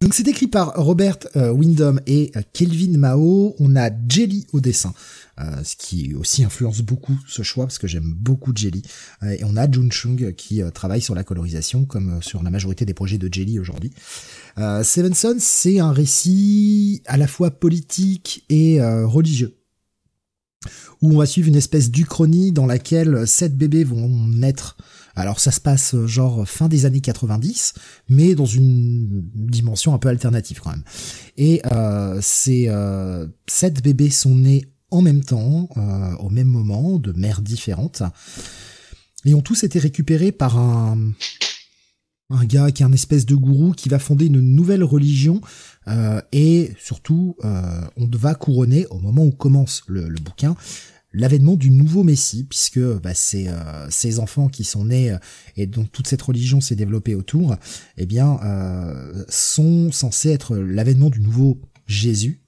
Donc 0.00 0.14
c'est 0.14 0.26
écrit 0.26 0.46
par 0.46 0.72
Robert 0.76 1.18
euh, 1.36 1.50
Wyndham 1.50 2.00
et 2.06 2.32
euh, 2.36 2.40
Kelvin 2.52 2.96
Mao. 2.96 3.54
On 3.58 3.76
a 3.76 3.90
Jelly 4.08 4.46
au 4.52 4.60
dessin. 4.60 4.94
Euh, 5.40 5.64
ce 5.64 5.76
qui 5.76 6.14
aussi 6.14 6.44
influence 6.44 6.80
beaucoup 6.80 7.18
ce 7.26 7.42
choix 7.42 7.66
parce 7.66 7.78
que 7.78 7.86
j'aime 7.86 8.14
beaucoup 8.16 8.52
Jelly. 8.54 8.82
Euh, 9.22 9.30
et 9.30 9.44
on 9.44 9.56
a 9.56 9.70
Jun 9.70 9.90
Chung 9.90 10.34
qui 10.34 10.62
euh, 10.62 10.70
travaille 10.70 11.00
sur 11.00 11.14
la 11.14 11.24
colorisation 11.24 11.84
comme 11.84 12.22
sur 12.22 12.42
la 12.42 12.50
majorité 12.50 12.84
des 12.84 12.94
projets 12.94 13.18
de 13.18 13.32
Jelly 13.32 13.58
aujourd'hui. 13.58 13.92
Seven 14.56 15.14
Sons, 15.14 15.38
c'est 15.40 15.80
un 15.80 15.90
récit 15.90 17.02
à 17.06 17.16
la 17.16 17.26
fois 17.26 17.50
politique 17.50 18.44
et 18.48 18.80
religieux 18.80 19.56
où 21.02 21.10
on 21.12 21.18
va 21.18 21.26
suivre 21.26 21.48
une 21.48 21.56
espèce 21.56 21.90
d'uchronie 21.90 22.52
dans 22.52 22.66
laquelle 22.66 23.26
sept 23.26 23.56
bébés 23.56 23.82
vont 23.82 24.08
naître 24.28 24.76
alors 25.16 25.38
ça 25.38 25.50
se 25.50 25.60
passe 25.60 25.94
genre 26.06 26.46
fin 26.48 26.68
des 26.68 26.86
années 26.86 27.00
90, 27.00 27.74
mais 28.08 28.34
dans 28.34 28.46
une 28.46 29.22
dimension 29.34 29.94
un 29.94 29.98
peu 29.98 30.08
alternative 30.08 30.60
quand 30.60 30.70
même. 30.70 30.84
Et 31.36 31.62
euh, 31.70 32.18
ces 32.20 32.66
euh, 32.68 33.26
sept 33.46 33.82
bébés 33.82 34.10
sont 34.10 34.34
nés 34.34 34.64
en 34.90 35.02
même 35.02 35.24
temps, 35.24 35.68
euh, 35.76 36.14
au 36.16 36.30
même 36.30 36.46
moment, 36.46 36.98
de 36.98 37.12
mères 37.12 37.42
différentes, 37.42 38.02
et 39.24 39.34
ont 39.34 39.42
tous 39.42 39.64
été 39.64 39.78
récupérés 39.78 40.32
par 40.32 40.58
un 40.58 41.12
un 42.30 42.46
gars 42.46 42.70
qui 42.72 42.82
est 42.82 42.86
un 42.86 42.92
espèce 42.92 43.26
de 43.26 43.34
gourou 43.34 43.72
qui 43.72 43.90
va 43.90 43.98
fonder 43.98 44.26
une 44.26 44.40
nouvelle 44.40 44.82
religion 44.82 45.42
euh, 45.88 46.22
et 46.32 46.72
surtout 46.78 47.36
on 47.42 48.08
va 48.10 48.34
couronner 48.34 48.86
au 48.86 48.98
moment 48.98 49.26
où 49.26 49.30
commence 49.30 49.82
le, 49.88 50.08
bouquin 50.22 50.56
l'avènement 51.14 51.56
du 51.56 51.70
nouveau 51.70 52.02
Messie, 52.02 52.44
puisque 52.44 52.80
bah, 52.80 53.14
ces, 53.14 53.48
euh, 53.48 53.88
ces 53.88 54.18
enfants 54.18 54.48
qui 54.48 54.64
sont 54.64 54.86
nés 54.86 55.12
euh, 55.12 55.18
et 55.56 55.66
dont 55.66 55.84
toute 55.84 56.08
cette 56.08 56.20
religion 56.20 56.60
s'est 56.60 56.76
développée 56.76 57.14
autour, 57.14 57.56
eh 57.96 58.04
bien, 58.04 58.38
euh, 58.42 59.24
sont 59.28 59.92
censés 59.92 60.30
être 60.30 60.56
l'avènement 60.56 61.10
du 61.10 61.20
nouveau 61.20 61.60
Jésus, 61.86 62.43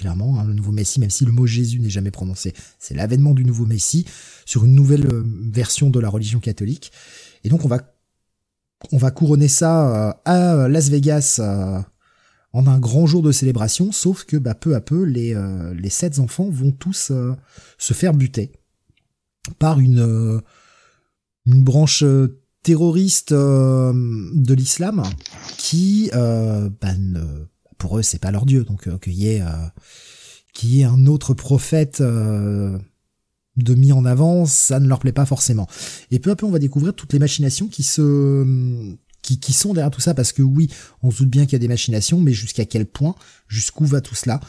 clairement, 0.00 0.38
hein, 0.38 0.44
le 0.44 0.54
nouveau 0.54 0.72
Messie, 0.72 1.00
même 1.00 1.10
si 1.10 1.24
le 1.24 1.32
mot 1.32 1.46
Jésus 1.46 1.78
n'est 1.80 1.90
jamais 1.90 2.10
prononcé, 2.10 2.52
c'est 2.78 2.94
l'avènement 2.94 3.34
du 3.34 3.44
nouveau 3.44 3.66
Messie 3.66 4.06
sur 4.44 4.64
une 4.64 4.74
nouvelle 4.74 5.06
version 5.52 5.90
de 5.90 6.00
la 6.00 6.08
religion 6.08 6.40
catholique. 6.40 6.92
Et 7.44 7.48
donc 7.48 7.64
on 7.64 7.68
va 7.68 7.94
on 8.92 8.96
va 8.96 9.10
couronner 9.10 9.48
ça 9.48 10.20
à 10.24 10.68
Las 10.68 10.88
Vegas 10.88 11.38
en 12.52 12.66
un 12.66 12.78
grand 12.78 13.06
jour 13.06 13.22
de 13.22 13.32
célébration, 13.32 13.92
sauf 13.92 14.24
que 14.24 14.36
bah, 14.36 14.54
peu 14.54 14.74
à 14.74 14.80
peu, 14.80 15.04
les, 15.04 15.34
euh, 15.34 15.72
les 15.74 15.90
sept 15.90 16.18
enfants 16.18 16.50
vont 16.50 16.72
tous 16.72 17.10
euh, 17.10 17.34
se 17.78 17.94
faire 17.94 18.12
buter 18.12 18.52
par 19.58 19.80
une, 19.80 20.00
euh, 20.00 20.40
une 21.46 21.62
branche 21.62 22.04
terroriste 22.62 23.32
de 23.32 24.54
l'islam 24.54 25.02
qui, 25.56 26.10
bah, 26.12 26.94
pour 27.80 27.98
eux, 27.98 28.02
c'est 28.02 28.20
pas 28.20 28.30
leur 28.30 28.46
dieu, 28.46 28.62
donc 28.62 28.88
qu'il 29.00 29.14
y 29.14 29.28
ait 29.28 29.42
qu'il 30.52 30.74
y 30.74 30.82
ait 30.82 30.84
un 30.84 31.06
autre 31.06 31.34
prophète 31.34 32.00
de 32.00 33.74
mis 33.74 33.92
en 33.92 34.04
avant, 34.04 34.46
ça 34.46 34.78
ne 34.78 34.86
leur 34.86 35.00
plaît 35.00 35.12
pas 35.12 35.26
forcément. 35.26 35.66
Et 36.12 36.20
peu 36.20 36.30
à 36.30 36.36
peu, 36.36 36.46
on 36.46 36.50
va 36.50 36.60
découvrir 36.60 36.94
toutes 36.94 37.12
les 37.12 37.18
machinations 37.18 37.66
qui 37.66 37.82
se 37.82 38.94
qui, 39.22 39.38
qui 39.38 39.52
sont 39.52 39.74
derrière 39.74 39.90
tout 39.90 40.00
ça, 40.00 40.14
parce 40.14 40.32
que 40.32 40.42
oui, 40.42 40.68
on 41.02 41.10
se 41.10 41.18
doute 41.18 41.30
bien 41.30 41.44
qu'il 41.44 41.52
y 41.54 41.56
a 41.56 41.58
des 41.58 41.68
machinations, 41.68 42.20
mais 42.20 42.32
jusqu'à 42.32 42.64
quel 42.64 42.86
point, 42.86 43.14
jusqu'où 43.48 43.84
va 43.84 44.00
tout 44.00 44.14
cela? 44.14 44.40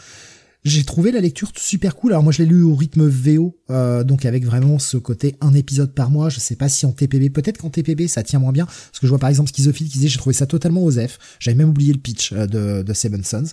J'ai 0.63 0.83
trouvé 0.83 1.11
la 1.11 1.19
lecture 1.19 1.51
super 1.55 1.95
cool. 1.95 2.11
Alors 2.11 2.23
moi 2.23 2.31
je 2.31 2.43
l'ai 2.43 2.49
lu 2.49 2.63
au 2.63 2.75
rythme 2.75 3.07
VO, 3.07 3.57
euh, 3.69 4.03
donc 4.03 4.25
avec 4.25 4.45
vraiment 4.45 4.79
ce 4.79 4.97
côté 4.97 5.35
un 5.41 5.53
épisode 5.53 5.93
par 5.93 6.09
mois. 6.09 6.29
Je 6.29 6.39
sais 6.39 6.55
pas 6.55 6.69
si 6.69 6.85
en 6.85 6.91
TPB, 6.91 7.29
peut-être 7.29 7.57
qu'en 7.57 7.69
TPB 7.69 8.07
ça 8.07 8.23
tient 8.23 8.39
moins 8.39 8.51
bien, 8.51 8.65
parce 8.65 8.99
que 8.99 9.07
je 9.07 9.09
vois 9.09 9.19
par 9.19 9.29
exemple 9.29 9.49
Schizophile 9.49 9.87
qui 9.87 9.93
disait 9.93 10.07
j'ai 10.07 10.19
trouvé 10.19 10.33
ça 10.33 10.45
totalement 10.45 10.83
osef. 10.83 11.17
J'avais 11.39 11.57
même 11.57 11.69
oublié 11.69 11.93
le 11.93 11.99
pitch 11.99 12.33
euh, 12.33 12.45
de, 12.47 12.83
de 12.83 12.93
Seven 12.93 13.23
Sons. 13.23 13.51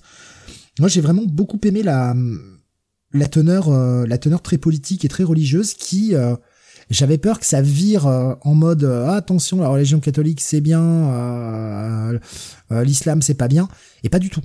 Moi 0.79 0.89
j'ai 0.89 1.01
vraiment 1.01 1.25
beaucoup 1.27 1.61
aimé 1.65 1.83
la 1.83 2.15
la 3.13 3.27
teneur 3.27 3.71
euh, 3.71 4.07
la 4.07 4.19
teneur 4.19 4.43
très 4.43 4.59
politique 4.59 5.05
et 5.05 5.09
très 5.09 5.25
religieuse 5.25 5.75
qui 5.75 6.15
j'avais 6.91 7.19
peur 7.19 7.39
que 7.39 7.47
ça 7.47 7.61
vire 7.61 8.07
euh, 8.07 8.35
en 8.43 8.55
mode 8.55 8.85
euh, 8.85 9.09
attention, 9.09 9.61
la 9.61 9.69
religion 9.69 10.01
catholique 10.01 10.41
c'est 10.41 10.61
bien, 10.61 10.83
euh, 10.83 12.19
l'islam 12.71 13.23
c'est 13.23 13.35
pas 13.35 13.49
bien, 13.49 13.69
et 14.03 14.09
pas 14.09 14.19
du 14.19 14.31
tout. 14.31 14.43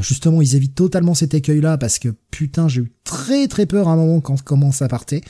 Justement, 0.00 0.42
ils 0.42 0.56
évitent 0.56 0.74
totalement 0.74 1.14
cet 1.14 1.34
écueil-là 1.34 1.78
parce 1.78 1.98
que 1.98 2.08
putain, 2.30 2.68
j'ai 2.68 2.82
eu 2.82 2.92
très 3.04 3.48
très 3.48 3.66
peur 3.66 3.88
à 3.88 3.92
un 3.92 3.96
moment 3.96 4.20
quand 4.20 4.42
comment 4.42 4.72
ça 4.72 4.88
partait, 4.88 5.22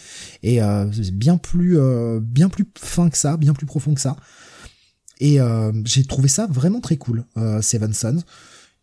et 0.43 0.61
c'est 0.93 1.15
bien 1.15 1.37
plus 1.37 1.79
bien 2.21 2.49
plus 2.49 2.67
fin 2.79 3.09
que 3.09 3.19
ça, 3.19 3.37
bien 3.37 3.55
plus 3.55 3.67
profond 3.67 3.95
que 3.95 4.01
ça. 4.01 4.17
Et 5.21 5.39
j'ai 5.85 6.05
trouvé 6.05 6.29
ça 6.29 6.47
vraiment 6.47 6.81
très 6.81 6.97
cool, 6.97 7.25
Seven 7.63 7.93
Sons. 7.93 8.23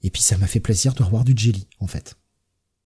Et 0.03 0.09
puis 0.09 0.21
ça 0.21 0.37
m'a 0.37 0.47
fait 0.47 0.59
plaisir 0.59 0.93
de 0.93 1.03
revoir 1.03 1.23
du 1.23 1.33
Jelly, 1.35 1.67
en 1.79 1.87
fait. 1.87 2.15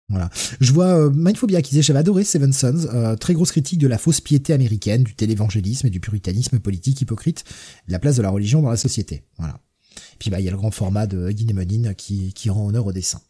Voilà. 0.09 0.29
Je 0.61 0.71
vois 0.71 0.85
euh, 0.85 1.09
Mindphobia 1.09 1.61
qui 1.61 1.71
disait 1.71 1.81
j'avais 1.81 1.99
adoré 1.99 2.23
Seven 2.23 2.53
Sons, 2.53 2.87
euh, 2.93 3.15
très 3.17 3.33
grosse 3.33 3.51
critique 3.51 3.79
de 3.79 3.87
la 3.87 3.97
fausse 3.97 4.21
piété 4.21 4.53
américaine, 4.53 5.03
du 5.03 5.15
télévangélisme 5.15 5.87
et 5.87 5.89
du 5.89 5.99
puritanisme 5.99 6.59
politique 6.59 7.01
hypocrite, 7.01 7.43
la 7.87 7.99
place 7.99 8.15
de 8.15 8.21
la 8.21 8.29
religion 8.29 8.61
dans 8.61 8.69
la 8.69 8.77
société. 8.77 9.23
Voilà. 9.37 9.59
Puis 10.19 10.29
bah 10.29 10.39
il 10.39 10.45
y 10.45 10.47
a 10.47 10.51
le 10.51 10.57
grand 10.57 10.71
format 10.71 11.07
de 11.07 11.31
Guinémonine 11.31 11.95
qui, 11.95 12.33
qui 12.33 12.49
rend 12.49 12.67
honneur 12.67 12.85
au 12.85 12.91
dessin. 12.91 13.21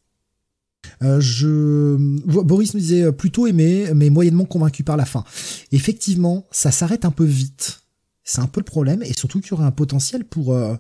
Euh, 1.04 1.20
je 1.20 1.98
Boris 1.98 2.74
nous 2.74 2.80
disait 2.80 3.12
plutôt 3.12 3.48
aimé 3.48 3.88
mais 3.94 4.10
moyennement 4.10 4.46
convaincu 4.46 4.84
par 4.84 4.98
la 4.98 5.06
fin. 5.06 5.24
Effectivement, 5.72 6.48
ça 6.52 6.72
s'arrête 6.72 7.06
un 7.06 7.12
peu 7.12 7.26
vite. 7.26 7.82
C'est 8.24 8.42
un 8.42 8.48
peu 8.48 8.60
le 8.60 8.66
problème 8.66 9.04
et 9.04 9.14
surtout 9.14 9.40
qu'il 9.40 9.52
y 9.52 9.54
aurait 9.54 9.66
un 9.66 9.72
potentiel 9.72 10.24
pour 10.24 10.54
euh, 10.54 10.76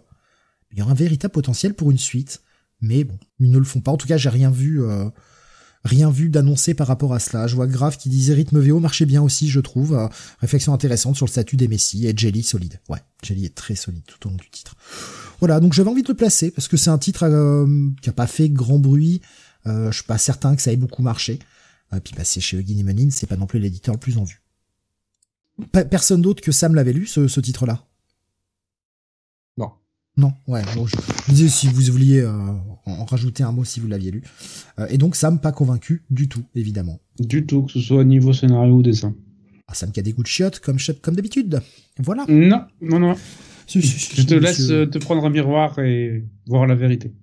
il 0.71 0.79
y 0.79 0.81
aurait 0.81 0.91
un 0.91 0.95
véritable 0.95 1.31
potentiel 1.31 1.73
pour 1.73 1.91
une 1.91 1.97
suite. 1.97 2.41
Mais 2.81 3.03
bon, 3.03 3.17
ils 3.39 3.49
ne 3.49 3.57
le 3.57 3.65
font 3.65 3.81
pas. 3.81 3.91
En 3.91 3.97
tout 3.97 4.07
cas, 4.07 4.17
j'ai 4.17 4.29
rien 4.29 4.51
vu 4.51 4.83
euh, 4.83 5.09
rien 5.83 6.11
vu 6.11 6.29
d'annoncé 6.29 6.73
par 6.73 6.87
rapport 6.87 7.13
à 7.13 7.19
cela. 7.19 7.47
Je 7.47 7.55
vois 7.55 7.67
Grave 7.67 7.97
qui 7.97 8.09
disait 8.09 8.33
rythme 8.33 8.59
VO 8.59 8.79
marchait 8.79 9.05
bien 9.05 9.21
aussi, 9.21 9.49
je 9.49 9.59
trouve. 9.59 9.95
Euh, 9.95 10.07
réflexion 10.39 10.73
intéressante 10.73 11.15
sur 11.15 11.25
le 11.25 11.31
statut 11.31 11.55
des 11.55 11.67
Messi 11.67 12.05
et 12.07 12.13
Jelly 12.15 12.43
solide. 12.43 12.79
Ouais, 12.89 12.99
Jelly 13.23 13.45
est 13.45 13.55
très 13.55 13.75
solide 13.75 14.03
tout 14.05 14.27
au 14.27 14.29
long 14.29 14.37
du 14.37 14.49
titre. 14.49 14.75
Voilà, 15.39 15.59
donc 15.59 15.73
j'avais 15.73 15.89
envie 15.89 16.03
de 16.03 16.07
le 16.07 16.15
placer 16.15 16.51
parce 16.51 16.67
que 16.67 16.77
c'est 16.77 16.89
un 16.89 16.97
titre 16.97 17.23
euh, 17.23 17.67
qui 18.01 18.09
a 18.09 18.13
pas 18.13 18.27
fait 18.27 18.49
grand 18.49 18.79
bruit. 18.79 19.21
Euh, 19.65 19.91
je 19.91 19.97
suis 19.97 20.05
pas 20.05 20.17
certain 20.17 20.55
que 20.55 20.61
ça 20.61 20.71
ait 20.71 20.77
beaucoup 20.77 21.01
marché. 21.01 21.39
Et 21.95 21.99
puis 21.99 22.13
bah, 22.15 22.23
c'est 22.23 22.41
chez 22.41 22.61
Guinea 22.63 22.83
Menin, 22.83 23.09
c'est 23.11 23.27
pas 23.27 23.37
non 23.37 23.45
plus 23.45 23.59
l'éditeur 23.59 23.93
le 23.93 23.99
plus 23.99 24.17
en 24.17 24.23
vue. 24.23 24.41
personne 25.71 26.21
d'autre 26.21 26.41
que 26.41 26.51
Sam 26.51 26.75
l'avait 26.75 26.93
lu 26.93 27.05
ce 27.07 27.39
titre-là? 27.39 27.87
Non, 30.17 30.33
ouais. 30.47 30.63
Bon, 30.75 30.87
je 30.87 30.95
disais 31.31 31.47
si 31.47 31.67
vous 31.67 31.91
vouliez 31.91 32.21
euh, 32.21 32.31
en 32.85 33.05
rajouter 33.05 33.43
un 33.43 33.51
mot 33.51 33.63
si 33.63 33.79
vous 33.79 33.87
l'aviez 33.87 34.09
lu. 34.09 34.23
Euh, 34.79 34.87
et 34.89 34.97
donc 34.97 35.15
Sam 35.15 35.39
pas 35.39 35.51
convaincu 35.51 36.03
du 36.09 36.27
tout, 36.27 36.43
évidemment. 36.55 36.99
Du 37.19 37.45
tout, 37.45 37.63
que 37.63 37.71
ce 37.71 37.79
soit 37.79 38.03
niveau 38.03 38.33
scénario 38.33 38.77
ou 38.77 38.81
dessin. 38.81 39.13
Ah, 39.67 39.75
Sam 39.75 39.91
qui 39.91 39.99
a 39.99 40.03
des 40.03 40.13
goûts 40.13 40.23
de 40.23 40.27
chiottes 40.27 40.59
comme 40.59 40.77
comme 41.03 41.15
d'habitude. 41.15 41.61
Voilà. 41.99 42.25
Non, 42.27 42.65
non, 42.81 42.99
non. 42.99 43.15
Je 43.67 44.23
te 44.23 44.33
laisse 44.33 44.69
euh, 44.69 44.85
te 44.85 44.97
prendre 44.97 45.25
un 45.25 45.29
miroir 45.29 45.77
et 45.79 46.23
voir 46.47 46.65
la 46.67 46.75
vérité. 46.75 47.13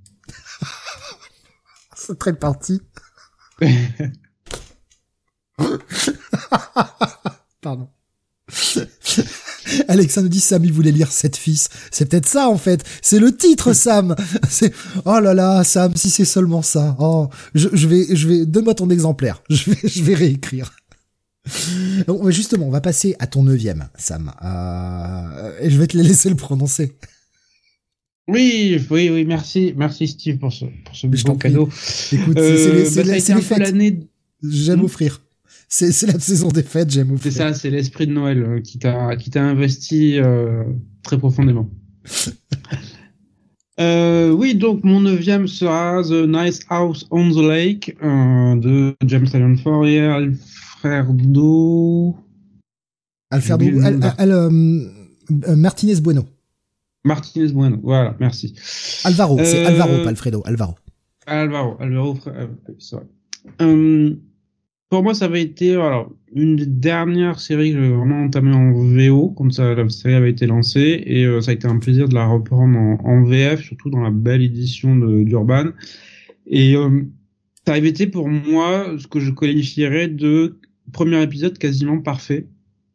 C'est 1.97 2.19
très 2.19 2.35
parti. 2.35 2.81
Pardon. 7.63 7.89
Alexa 9.89 10.21
nous 10.23 10.29
dit 10.29 10.41
Sam 10.41 10.65
il 10.65 10.73
voulait 10.73 10.93
lire 10.93 11.11
cette 11.11 11.37
fils. 11.37 11.69
C'est 11.91 12.09
peut-être 12.09 12.27
ça 12.27 12.49
en 12.49 12.59
fait. 12.59 12.85
C'est 13.01 13.19
le 13.19 13.35
titre 13.35 13.73
Sam. 13.73 14.15
C'est 14.49 14.75
oh 15.05 15.21
là 15.21 15.33
là 15.35 15.65
Sam 15.65 15.97
si 15.97 16.11
c'est 16.11 16.25
seulement 16.25 16.63
ça. 16.63 16.97
Oh 16.99 17.29
je, 17.55 17.69
vais 17.87 18.15
je 18.15 18.29
vais 18.29 18.45
donne-moi 18.47 18.75
ton 18.75 18.91
exemplaire. 18.91 19.43
Je 19.49 19.71
vais 19.71 19.89
je 19.89 20.03
vais 20.03 20.15
réécrire. 20.15 20.73
Donc, 22.07 22.29
justement 22.31 22.67
on 22.67 22.71
va 22.71 22.81
passer 22.81 23.17
à 23.19 23.27
ton 23.27 23.43
neuvième 23.43 23.89
Sam. 23.97 24.33
Euh, 24.43 25.59
et 25.61 25.71
je 25.71 25.79
vais 25.79 25.87
te 25.87 25.97
laisser 25.97 26.29
le 26.29 26.37
prononcer. 26.37 26.93
Oui, 28.27 28.81
oui, 28.91 29.11
oui, 29.11 29.25
merci, 29.27 29.75
merci 29.77 30.09
Steve 30.09 30.39
pour 30.39 30.53
ce, 30.53 30.65
pour 30.85 30.97
ce 30.97 31.07
bon 31.07 31.37
cadeau. 31.37 31.69
Écoute, 32.13 32.39
euh, 32.39 32.85
c'est 32.87 33.05
bah, 33.05 33.59
l'année. 33.59 34.01
J'aime 34.43 34.81
hmm 34.81 34.85
offrir. 34.85 35.21
C'est 35.69 36.07
la 36.07 36.19
saison 36.21 36.49
des 36.49 36.63
fêtes, 36.63 36.91
j'aime 36.91 37.17
C'est 37.21 37.31
ça, 37.33 37.53
c'est 37.53 37.71
l'esprit 37.71 38.07
de 38.07 38.13
Noël 38.13 38.43
euh, 38.43 38.61
qui 38.61 38.79
t'a 38.79 39.17
qui 39.17 39.31
t'a 39.31 39.43
investi 39.43 40.19
euh, 40.19 40.63
très 41.03 41.19
profondément. 41.19 41.69
euh, 43.81 44.31
oui, 44.31 44.55
donc 44.55 44.85
mon 44.85 45.01
neuvième 45.01 45.49
sera 45.49 46.03
The 46.03 46.29
Nice 46.29 46.61
House 46.69 47.07
on 47.11 47.31
the 47.31 47.45
Lake 47.45 47.97
euh, 48.03 48.57
de 48.57 48.95
James 49.05 49.27
Allen 49.33 49.59
Fourier, 49.59 50.29
Alfredo. 50.85 52.17
Alfredo, 53.31 53.65
al, 54.19 54.31
euh, 54.31 55.57
Martinez 55.57 56.01
Bueno. 56.01 56.27
Martinez 57.05 57.53
Bueno, 57.53 57.79
voilà, 57.83 58.17
merci. 58.21 58.55
Alvaro, 59.05 59.39
c'est 59.45 59.65
Alvaro, 59.67 60.03
pas 60.03 60.11
Alfredo, 60.11 60.43
Alvaro. 60.47 60.75
Alvaro, 61.27 61.77
Alvaro, 61.81 62.19
c'est 62.79 62.97
vrai 62.97 63.07
pour 64.95 65.03
moi, 65.03 65.13
ça 65.13 65.25
avait 65.25 65.43
été 65.43 65.73
alors 65.73 66.13
une 66.33 66.55
des 66.55 66.67
dernières 66.67 67.41
séries 67.41 67.73
que 67.73 67.83
j'ai 67.83 67.89
vraiment 67.89 68.23
entamée 68.23 68.55
en 68.55 68.73
VO 68.73 69.35
quand 69.37 69.53
ça, 69.53 69.75
la 69.75 69.89
série 69.89 70.15
avait 70.15 70.31
été 70.31 70.47
lancée 70.47 71.03
et 71.05 71.25
euh, 71.25 71.41
ça 71.41 71.51
a 71.51 71.55
été 71.55 71.67
un 71.67 71.79
plaisir 71.79 72.09
de 72.09 72.15
la 72.15 72.27
reprendre 72.27 72.79
en, 72.79 72.99
en 73.05 73.25
VF, 73.25 73.61
surtout 73.61 73.91
dans 73.91 74.03
la 74.03 74.13
belle 74.13 74.43
édition 74.43 74.95
d'Urban. 74.95 75.71
Et 76.47 76.77
euh, 76.77 77.03
ça 77.67 77.75
avait 77.75 77.89
été 77.89 78.07
pour 78.07 78.29
moi 78.29 78.95
ce 78.97 79.09
que 79.09 79.19
je 79.19 79.33
qualifierais 79.33 80.07
de 80.07 80.61
premier 80.93 81.23
épisode 81.23 81.59
quasiment 81.59 82.01
parfait. 82.01 82.47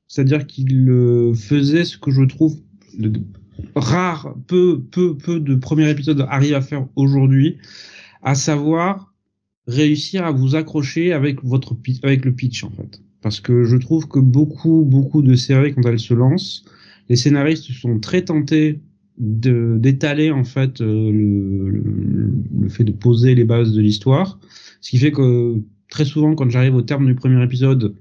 C'est-à-dire 0.07 0.47
qu'il 0.47 0.89
euh, 0.89 1.33
faisait 1.33 1.85
ce 1.85 1.97
que 1.97 2.11
je 2.11 2.23
trouve 2.23 2.57
rare, 3.75 4.35
peu, 4.47 4.81
peu, 4.91 5.15
peu 5.15 5.39
de 5.39 5.55
premiers 5.55 5.89
épisodes 5.89 6.25
arrivent 6.29 6.55
à 6.55 6.61
faire 6.61 6.87
aujourd'hui, 6.95 7.57
à 8.23 8.35
savoir 8.35 9.13
réussir 9.67 10.25
à 10.25 10.31
vous 10.31 10.55
accrocher 10.55 11.13
avec 11.13 11.43
votre 11.43 11.77
avec 12.03 12.25
le 12.25 12.33
pitch 12.33 12.63
en 12.63 12.71
fait. 12.71 13.01
Parce 13.21 13.39
que 13.39 13.65
je 13.65 13.77
trouve 13.77 14.07
que 14.07 14.19
beaucoup, 14.19 14.83
beaucoup 14.85 15.21
de 15.21 15.35
séries 15.35 15.73
quand 15.73 15.87
elles 15.87 15.99
se 15.99 16.13
lancent, 16.13 16.65
les 17.09 17.15
scénaristes 17.15 17.71
sont 17.71 17.99
très 17.99 18.23
tentés 18.23 18.79
de 19.17 19.77
d'étaler 19.79 20.31
en 20.31 20.45
fait 20.45 20.81
euh, 20.81 21.11
le, 21.11 22.69
fait 22.69 22.83
de 22.83 22.91
poser 22.91 23.35
les 23.35 23.43
bases 23.43 23.73
de 23.73 23.81
l'histoire, 23.81 24.39
ce 24.81 24.91
qui 24.91 24.97
fait 24.97 25.11
que 25.11 25.57
très 25.89 26.05
souvent 26.05 26.35
quand 26.35 26.49
j'arrive 26.49 26.75
au 26.75 26.81
terme 26.81 27.05
du 27.05 27.15
premier 27.15 27.43
épisode, 27.43 27.95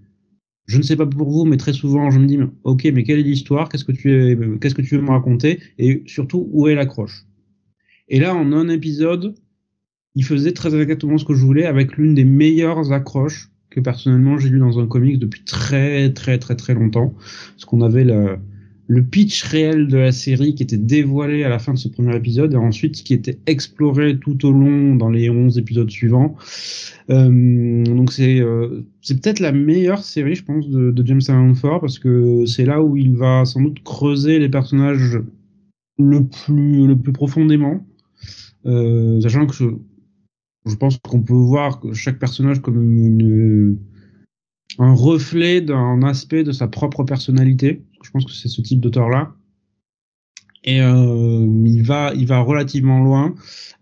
je 0.67 0.77
ne 0.79 0.83
sais 0.83 0.97
pas 0.97 1.07
pour 1.07 1.31
vous, 1.31 1.45
mais 1.45 1.57
très 1.57 1.73
souvent 1.73 2.11
je 2.11 2.19
me 2.19 2.27
dis 2.27 2.39
ok 2.65 2.85
mais 2.95 3.03
quelle 3.03 3.19
est 3.19 3.23
l'histoire, 3.23 3.69
qu'est-ce 3.69 3.85
que 3.85 3.93
tu 3.93 4.13
es, 4.13 4.39
qu'est-ce 4.61 4.75
que 4.75 4.83
tu 4.83 4.97
veux 4.97 5.03
me 5.03 5.11
raconter? 5.11 5.61
Et 5.79 6.03
surtout 6.07 6.49
où 6.53 6.69
est 6.69 6.75
l'accroche? 6.75 7.25
Et 8.09 8.21
là 8.21 8.35
en 8.35 8.53
un 8.53 8.69
épisode, 8.69 9.35
il 10.15 10.25
faisait 10.25 10.53
très 10.53 10.75
exactement 10.75 11.19
ce 11.19 11.25
que 11.25 11.35
je 11.35 11.45
voulais 11.45 11.67
avec 11.67 11.97
l'une 11.97 12.15
des 12.15 12.25
meilleures 12.25 12.93
accroches 12.93 13.51
que 13.71 13.81
personnellement 13.81 14.39
j'ai 14.39 14.49
lu 14.49 14.59
dans 14.59 14.79
un 14.79 14.87
comics 14.87 15.19
depuis 15.19 15.45
très 15.45 16.13
très 16.13 16.39
très 16.39 16.57
très 16.57 16.75
longtemps, 16.75 17.15
parce 17.53 17.65
qu'on 17.65 17.83
avait 17.83 18.05
le 18.05 18.39
le 18.89 19.05
pitch 19.05 19.45
réel 19.45 19.87
de 19.87 19.99
la 19.99 20.13
série 20.13 20.55
qui 20.55 20.63
était 20.63 20.79
dévoilé 20.79 21.45
à 21.45 21.51
la 21.51 21.59
fin 21.59 21.75
de 21.75 21.79
ce 21.79 21.89
premier 21.89 22.17
épisode 22.17 22.55
et 22.55 22.57
ensuite 22.57 23.03
qui 23.05 23.13
était 23.13 23.39
exploré 23.47 24.19
tout 24.19 24.47
au 24.47 24.51
long 24.51 24.97
dans 24.97 25.11
les 25.11 25.29
11 25.29 25.59
épisodes 25.59 25.91
suivants. 25.91 26.35
Euh, 27.11 27.85
donc 27.85 28.13
c'est 28.13 28.41
euh, 28.41 28.87
c'est 29.03 29.21
peut-être 29.21 29.41
la 29.41 29.53
meilleure 29.53 30.03
série 30.03 30.35
je 30.35 30.45
pense 30.45 30.69
de, 30.69 30.91
de 30.91 31.07
James 31.07 31.21
Allen 31.29 31.55
Ford 31.55 31.81
parce 31.81 31.99
que 31.99 32.45
c'est 32.47 32.65
là 32.65 32.83
où 32.83 32.97
il 32.97 33.15
va 33.15 33.45
sans 33.45 33.61
doute 33.61 33.83
creuser 33.85 34.39
les 34.39 34.49
personnages 34.49 35.19
le 35.99 36.25
plus 36.25 36.87
le 36.87 36.97
plus 36.97 37.13
profondément, 37.13 37.85
euh, 38.65 39.21
sachant 39.21 39.47
que 39.47 39.55
je, 39.55 40.77
pense 40.77 40.99
qu'on 40.99 41.23
peut 41.23 41.35
voir 41.35 41.83
chaque 41.93 42.19
personnage 42.19 42.63
comme 42.63 42.81
une 42.83 43.79
un 44.79 44.95
reflet 44.95 45.61
d'un 45.61 46.03
aspect 46.03 46.45
de 46.45 46.53
sa 46.53 46.69
propre 46.69 47.05
personnalité. 47.05 47.83
Je 48.03 48.11
pense 48.11 48.25
que 48.25 48.33
c'est 48.33 48.49
ce 48.49 48.61
type 48.61 48.81
d'auteur-là. 48.81 49.33
Et 50.65 50.81
euh, 50.83 51.47
il 51.65 51.83
va, 51.83 52.13
il 52.15 52.27
va 52.27 52.41
relativement 52.41 53.03
loin. 53.03 53.35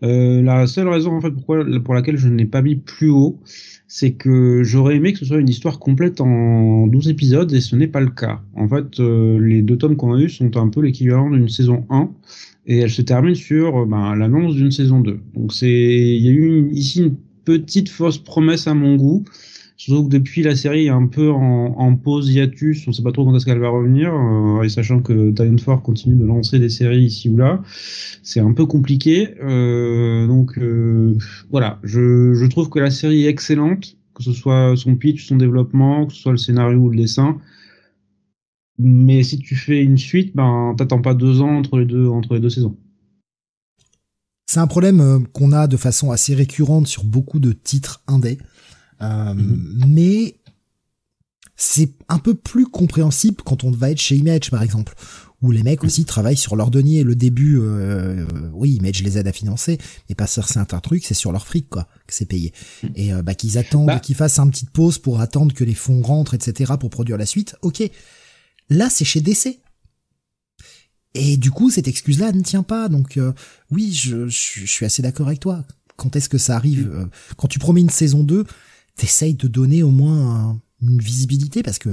Euh, 0.03 0.43
la 0.43 0.67
seule 0.67 0.89
raison 0.89 1.17
en 1.17 1.21
fait 1.21 1.33
pour 1.33 1.95
laquelle 1.95 2.19
je 2.19 2.29
ne 2.29 2.37
l'ai 2.37 2.45
pas 2.45 2.61
mis 2.61 2.77
plus 2.77 3.09
haut, 3.09 3.41
c'est 3.89 4.13
que 4.13 4.63
j'aurais 4.63 4.97
aimé 4.97 5.13
que 5.13 5.19
ce 5.19 5.25
soit 5.25 5.39
une 5.39 5.49
histoire 5.49 5.79
complète 5.79 6.21
en 6.21 6.87
12 6.87 7.09
épisodes 7.09 7.53
et 7.53 7.61
ce 7.61 7.77
n'est 7.77 7.87
pas 7.87 8.01
le 8.01 8.11
cas. 8.11 8.43
En 8.55 8.69
fait, 8.69 9.01
euh, 9.01 9.41
les 9.41 9.63
deux 9.63 9.79
tomes 9.79 9.97
qu'on 9.97 10.15
a 10.15 10.21
eu 10.21 10.29
sont 10.29 10.57
un 10.57 10.69
peu 10.69 10.83
l'équivalent 10.83 11.31
d'une 11.31 11.49
saison 11.49 11.87
1 11.89 12.11
et 12.67 12.79
elle 12.79 12.91
se 12.91 13.03
termine 13.03 13.35
sur 13.35 13.87
ben, 13.87 14.15
l'annonce 14.15 14.55
d'une 14.55 14.71
saison 14.71 15.01
2. 15.01 15.19
Donc 15.35 15.53
c'est, 15.53 15.71
il 15.71 16.23
y 16.23 16.29
a 16.29 16.33
eu 16.33 16.69
ici 16.73 17.01
une 17.01 17.17
petite 17.45 17.89
fausse 17.89 18.19
promesse 18.19 18.67
à 18.67 18.75
mon 18.75 18.97
goût. 18.97 19.25
Surtout 19.79 20.05
que 20.05 20.09
depuis 20.09 20.43
la 20.43 20.57
série 20.57 20.87
est 20.87 20.91
un 20.91 21.07
peu 21.07 21.31
en, 21.31 21.75
en 21.79 21.97
pause 21.97 22.31
hiatus, 22.31 22.89
on 22.89 22.93
sait 22.93 23.03
pas 23.03 23.13
trop 23.13 23.27
quand 23.27 23.37
est-ce 23.37 23.45
qu'elle 23.45 23.59
va 23.59 23.69
revenir, 23.69 24.15
euh, 24.15 24.63
et 24.63 24.71
sachant 24.71 25.01
que 25.01 25.33
Time 25.33 25.59
Ford 25.59 25.83
continue 25.83 26.17
de 26.17 26.25
lancer 26.25 26.59
des 26.59 26.71
séries 26.71 27.05
ici 27.05 27.29
ou 27.29 27.37
là, 27.37 27.63
c'est 28.23 28.41
un 28.41 28.53
peu 28.53 28.65
compliqué. 28.65 29.35
Euh, 29.43 30.27
donc 30.27 30.57
euh, 30.59 31.15
voilà, 31.51 31.79
je, 31.83 32.33
je 32.35 32.47
trouve 32.47 32.71
que 32.71 32.79
la 32.79 32.91
série 32.91 33.27
est 33.27 33.29
excellente, 33.29 33.97
que 34.15 34.23
ce 34.23 34.33
soit 34.33 34.75
son 34.77 34.97
pitch, 34.97 35.27
son 35.27 35.37
développement, 35.37 36.07
que 36.07 36.15
ce 36.15 36.23
soit 36.23 36.33
le 36.33 36.39
scénario 36.39 36.79
ou 36.79 36.89
le 36.89 36.97
dessin. 36.97 37.39
Mais 38.79 39.23
si 39.23 39.39
tu 39.39 39.57
fais 39.57 39.83
une 39.83 39.99
suite, 39.99 40.35
ben 40.35 40.75
t'attends 40.77 41.03
pas 41.03 41.15
deux 41.15 41.43
ans 41.43 41.55
entre 41.57 41.79
les 41.79 41.87
deux 41.87 42.09
entre 42.09 42.35
les 42.35 42.41
deux 42.41 42.51
saisons. 42.51 42.77
C'est 44.47 44.61
un 44.61 44.67
problème 44.67 45.01
euh, 45.01 45.19
qu'on 45.33 45.53
a 45.53 45.67
de 45.67 45.77
façon 45.77 46.13
assez 46.13 46.35
récurrente 46.35 46.87
sur 46.87 47.05
beaucoup 47.05 47.41
de 47.41 47.53
titres 47.53 48.03
indés. 48.07 48.39
Euh, 49.03 49.35
mm-hmm. 49.35 49.87
Mais 49.89 50.37
c'est 51.57 51.91
un 52.09 52.19
peu 52.19 52.35
plus 52.35 52.67
compréhensible 52.67 53.37
quand 53.45 53.65
on 53.65 53.71
va 53.71 53.91
être 53.91 54.01
chez 54.01 54.17
Image, 54.17 54.51
par 54.51 54.63
exemple, 54.63 54.95
où 55.43 55.51
les 55.51 55.63
mecs 55.63 55.85
aussi 55.85 56.05
travaillent 56.05 56.37
sur 56.37 56.55
leur 56.57 56.71
denier. 56.71 57.03
Le 57.03 57.15
début, 57.15 57.59
euh, 57.59 58.27
oui, 58.53 58.73
Image 58.73 59.03
les 59.03 59.19
aide 59.19 59.27
à 59.27 59.33
financer, 59.33 59.79
mais 60.09 60.15
pas 60.15 60.27
sur 60.27 60.49
certains 60.49 60.81
trucs, 60.81 61.05
c'est 61.05 61.15
sur 61.15 61.33
leur 61.33 61.47
fric, 61.47 61.69
quoi, 61.69 61.89
que 62.07 62.15
c'est 62.15 62.27
payé. 62.27 62.53
Et 62.95 63.13
euh, 63.13 63.23
bah, 63.23 63.35
qu'ils 63.35 63.59
attendent, 63.59 63.87
bah. 63.87 64.01
qu'ils 64.01 64.17
fassent 64.17 64.39
un 64.39 64.49
petite 64.49 64.71
pause 64.71 64.99
pour 64.99 65.21
attendre 65.21 65.55
que 65.55 65.65
les 65.65 65.75
fonds 65.75 66.03
rentrent, 66.03 66.35
etc., 66.35 66.75
pour 66.79 66.91
produire 66.91 67.17
la 67.17 67.27
suite. 67.27 67.57
Ok. 67.63 67.83
Là, 68.69 68.91
c'est 68.91 69.05
chez 69.05 69.21
DC. 69.21 69.61
Et 71.15 71.39
du 71.39 71.51
coup, 71.51 71.71
cette 71.71 71.89
excuse-là 71.89 72.33
ne 72.33 72.43
tient 72.43 72.63
pas. 72.63 72.89
Donc, 72.89 73.17
euh, 73.17 73.33
oui, 73.71 73.93
je, 73.93 74.29
je, 74.29 74.67
suis 74.67 74.85
assez 74.85 75.01
d'accord 75.01 75.29
avec 75.29 75.41
toi. 75.41 75.65
Quand 75.97 76.15
est-ce 76.15 76.29
que 76.29 76.37
ça 76.37 76.57
arrive 76.57 76.91
euh, 76.93 77.07
Quand 77.39 77.49
tu 77.49 77.59
promets 77.59 77.81
une 77.81 77.91
saison 77.91 78.23
2, 78.23 78.45
t'essayes 78.97 79.35
de 79.35 79.49
donner 79.49 79.83
au 79.83 79.91
moins 79.91 80.51
un, 80.51 80.61
une 80.83 80.99
visibilité 80.99 81.63
parce 81.63 81.79
que 81.79 81.91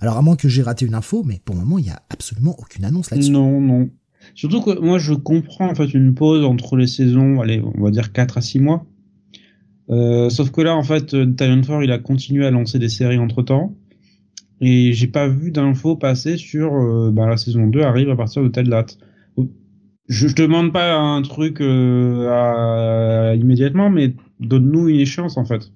alors 0.00 0.16
à 0.16 0.22
moins 0.22 0.36
que 0.36 0.48
j'ai 0.48 0.62
raté 0.62 0.86
une 0.86 0.94
info 0.94 1.22
mais 1.24 1.40
pour 1.44 1.54
le 1.54 1.62
moment 1.62 1.78
il 1.78 1.86
y 1.86 1.90
a 1.90 2.02
absolument 2.10 2.54
aucune 2.58 2.84
annonce 2.84 3.10
là-dessus. 3.10 3.30
Non 3.30 3.60
non. 3.60 3.90
Surtout 4.34 4.62
que 4.62 4.78
moi 4.78 4.98
je 4.98 5.14
comprends 5.14 5.70
en 5.70 5.74
fait 5.74 5.92
une 5.92 6.14
pause 6.14 6.44
entre 6.44 6.76
les 6.76 6.86
saisons, 6.86 7.40
allez, 7.40 7.62
on 7.62 7.82
va 7.82 7.90
dire 7.90 8.12
4 8.12 8.38
à 8.38 8.40
6 8.40 8.60
mois. 8.60 8.86
Euh, 9.90 10.30
sauf 10.30 10.50
que 10.50 10.60
là 10.60 10.74
en 10.74 10.82
fait 10.82 11.14
Talent 11.36 11.60
4 11.60 11.82
il 11.82 11.92
a 11.92 11.98
continué 11.98 12.46
à 12.46 12.50
lancer 12.50 12.78
des 12.78 12.88
séries 12.88 13.18
entre-temps 13.18 13.74
et 14.60 14.92
j'ai 14.94 15.08
pas 15.08 15.28
vu 15.28 15.50
d'infos 15.50 15.96
passer 15.96 16.38
sur 16.38 16.74
euh, 16.74 17.10
bah, 17.12 17.28
la 17.28 17.36
saison 17.36 17.66
2 17.66 17.82
arrive 17.82 18.08
à 18.10 18.16
partir 18.16 18.42
de 18.42 18.48
telle 18.48 18.68
date. 18.68 18.98
Je, 20.08 20.28
je 20.28 20.34
demande 20.34 20.72
pas 20.72 20.94
un 20.94 21.20
truc 21.22 21.60
euh, 21.60 23.36
immédiatement 23.38 23.90
mais 23.90 24.14
donne-nous 24.40 24.88
une 24.88 25.00
échéance 25.00 25.36
en 25.36 25.44
fait. 25.44 25.70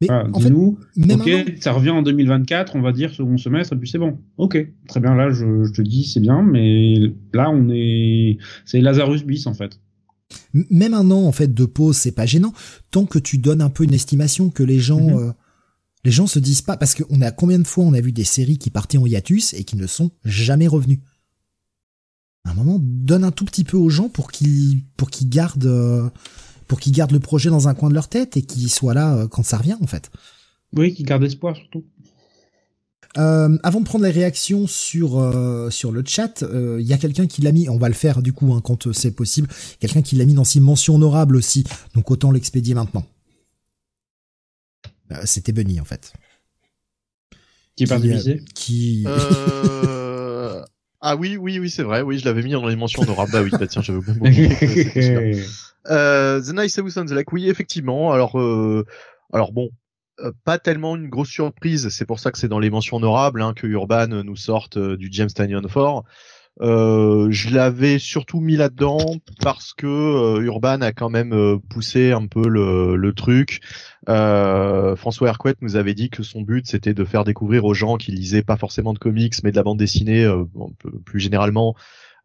Mais 0.00 0.10
en 0.10 0.40
fait, 0.40 0.50
même 0.96 1.20
ok, 1.20 1.54
ça 1.60 1.72
revient 1.72 1.90
en 1.90 2.02
2024, 2.02 2.76
on 2.76 2.82
va 2.82 2.92
dire 2.92 3.14
second 3.14 3.38
semestre, 3.38 3.74
et 3.74 3.76
puis 3.76 3.88
c'est 3.88 3.98
bon. 3.98 4.18
Ok, 4.38 4.58
très 4.88 5.00
bien, 5.00 5.14
là 5.14 5.30
je, 5.30 5.64
je 5.64 5.72
te 5.72 5.82
dis 5.82 6.04
c'est 6.04 6.20
bien, 6.20 6.42
mais 6.42 6.96
là 7.32 7.50
on 7.50 7.68
est, 7.70 8.38
c'est 8.64 8.80
Lazarus 8.80 9.24
bis 9.24 9.46
en 9.46 9.54
fait. 9.54 9.80
Même 10.52 10.94
un 10.94 11.10
an 11.10 11.24
en 11.24 11.32
fait 11.32 11.54
de 11.54 11.64
pause, 11.64 11.96
c'est 11.96 12.12
pas 12.12 12.26
gênant 12.26 12.52
tant 12.90 13.06
que 13.06 13.18
tu 13.18 13.38
donnes 13.38 13.62
un 13.62 13.70
peu 13.70 13.84
une 13.84 13.94
estimation 13.94 14.50
que 14.50 14.62
les 14.64 14.80
gens 14.80 15.00
Mhm. 15.00 15.16
euh, 15.18 15.32
les 16.04 16.10
gens 16.10 16.26
se 16.26 16.38
disent 16.38 16.60
pas 16.62 16.76
parce 16.76 16.94
qu'on 16.94 17.22
a 17.22 17.30
combien 17.30 17.58
de 17.58 17.66
fois 17.66 17.84
on 17.84 17.94
a 17.94 18.00
vu 18.00 18.12
des 18.12 18.24
séries 18.24 18.58
qui 18.58 18.68
partaient 18.70 18.98
en 18.98 19.06
hiatus 19.06 19.54
et 19.54 19.64
qui 19.64 19.76
ne 19.76 19.86
sont 19.86 20.10
jamais 20.24 20.66
revenues. 20.68 21.00
À 22.44 22.50
un 22.50 22.54
moment, 22.54 22.78
donne 22.82 23.24
un 23.24 23.30
tout 23.30 23.46
petit 23.46 23.64
peu 23.64 23.78
aux 23.78 23.88
gens 23.88 24.10
pour 24.10 24.30
qu'ils 24.30 24.82
pour 24.98 25.08
qu'ils 25.10 25.30
gardent 25.30 25.64
euh, 25.64 26.10
pour 26.66 26.80
qu'ils 26.80 26.92
gardent 26.92 27.12
le 27.12 27.20
projet 27.20 27.50
dans 27.50 27.68
un 27.68 27.74
coin 27.74 27.88
de 27.88 27.94
leur 27.94 28.08
tête 28.08 28.36
et 28.36 28.42
qu'ils 28.42 28.70
soient 28.70 28.94
là 28.94 29.14
euh, 29.14 29.28
quand 29.28 29.42
ça 29.42 29.58
revient 29.58 29.76
en 29.80 29.86
fait. 29.86 30.10
Oui, 30.76 30.94
qui 30.94 31.02
garde 31.02 31.24
espoir 31.24 31.56
surtout. 31.56 31.84
Euh, 33.16 33.56
avant 33.62 33.80
de 33.80 33.84
prendre 33.84 34.04
les 34.04 34.10
réactions 34.10 34.66
sur 34.66 35.20
euh, 35.20 35.70
sur 35.70 35.92
le 35.92 36.02
chat, 36.04 36.42
euh, 36.42 36.78
il 36.80 36.86
y 36.86 36.92
a 36.92 36.98
quelqu'un 36.98 37.28
qui 37.28 37.42
l'a 37.42 37.52
mis. 37.52 37.68
On 37.68 37.78
va 37.78 37.88
le 37.88 37.94
faire 37.94 38.22
du 38.22 38.32
coup 38.32 38.52
hein, 38.52 38.60
quand 38.62 38.92
c'est 38.92 39.12
possible. 39.12 39.48
Quelqu'un 39.78 40.02
qui 40.02 40.16
l'a 40.16 40.24
mis 40.24 40.34
dans 40.34 40.44
ses 40.44 40.58
mentions 40.58 40.96
honorables 40.96 41.36
aussi. 41.36 41.64
Donc 41.94 42.10
autant 42.10 42.32
l'expédier 42.32 42.74
maintenant. 42.74 43.06
Euh, 45.12 45.22
C'était 45.24 45.52
Bunny 45.52 45.80
en 45.80 45.84
fait. 45.84 46.12
Qui 47.76 47.84
est 47.84 47.86
Qui, 47.86 48.30
euh. 48.30 48.38
Qui 48.54 49.04
Euh... 49.06 50.64
Ah 51.06 51.16
oui, 51.16 51.36
oui, 51.36 51.58
oui, 51.58 51.68
c'est 51.68 51.82
vrai. 51.82 52.00
Oui, 52.00 52.18
je 52.18 52.24
l'avais 52.24 52.42
mis 52.42 52.52
dans 52.52 52.66
les 52.66 52.76
mentions 52.76 53.02
honorables. 53.02 53.30
Bah 53.30 53.42
oui, 53.42 53.50
bah 53.50 53.66
tiens, 53.66 53.82
j'avais 53.82 54.00
bien 54.00 54.16
oublié. 54.16 55.44
Euh, 55.90 56.40
The 56.40 56.54
Nice 56.58 56.78
House 56.78 56.96
on 56.96 57.04
the 57.04 57.10
Lake, 57.10 57.30
oui, 57.30 57.50
effectivement. 57.50 58.10
Alors, 58.10 58.40
euh, 58.40 58.86
alors 59.34 59.52
bon, 59.52 59.68
euh, 60.20 60.32
pas 60.46 60.58
tellement 60.58 60.96
une 60.96 61.10
grosse 61.10 61.28
surprise. 61.28 61.90
C'est 61.90 62.06
pour 62.06 62.20
ça 62.20 62.32
que 62.32 62.38
c'est 62.38 62.48
dans 62.48 62.58
les 62.58 62.70
mentions 62.70 62.96
honorables 62.96 63.42
hein, 63.42 63.52
que 63.54 63.66
Urban 63.66 64.06
nous 64.06 64.36
sorte 64.36 64.78
euh, 64.78 64.96
du 64.96 65.10
James 65.12 65.28
Tannion 65.28 65.60
4. 65.60 66.04
Euh, 66.60 67.28
je 67.30 67.52
l'avais 67.52 67.98
surtout 67.98 68.40
mis 68.40 68.56
là-dedans 68.56 68.98
parce 69.40 69.74
que 69.74 69.86
euh, 69.86 70.44
Urban 70.44 70.82
a 70.82 70.92
quand 70.92 71.10
même 71.10 71.32
euh, 71.32 71.58
poussé 71.68 72.12
un 72.12 72.26
peu 72.26 72.48
le, 72.48 73.12
truc. 73.12 73.60
François 74.06 75.28
Hercouet 75.28 75.54
nous 75.60 75.76
avait 75.76 75.94
dit 75.94 76.10
que 76.10 76.22
son 76.22 76.42
but 76.42 76.66
c'était 76.66 76.94
de 76.94 77.04
faire 77.04 77.24
découvrir 77.24 77.64
aux 77.64 77.74
gens 77.74 77.96
qui 77.96 78.12
lisaient 78.12 78.42
pas 78.42 78.56
forcément 78.56 78.92
de 78.92 78.98
comics 78.98 79.34
mais 79.42 79.50
de 79.50 79.56
la 79.56 79.62
bande 79.62 79.78
dessinée 79.78 80.28
plus 81.04 81.20
généralement 81.20 81.74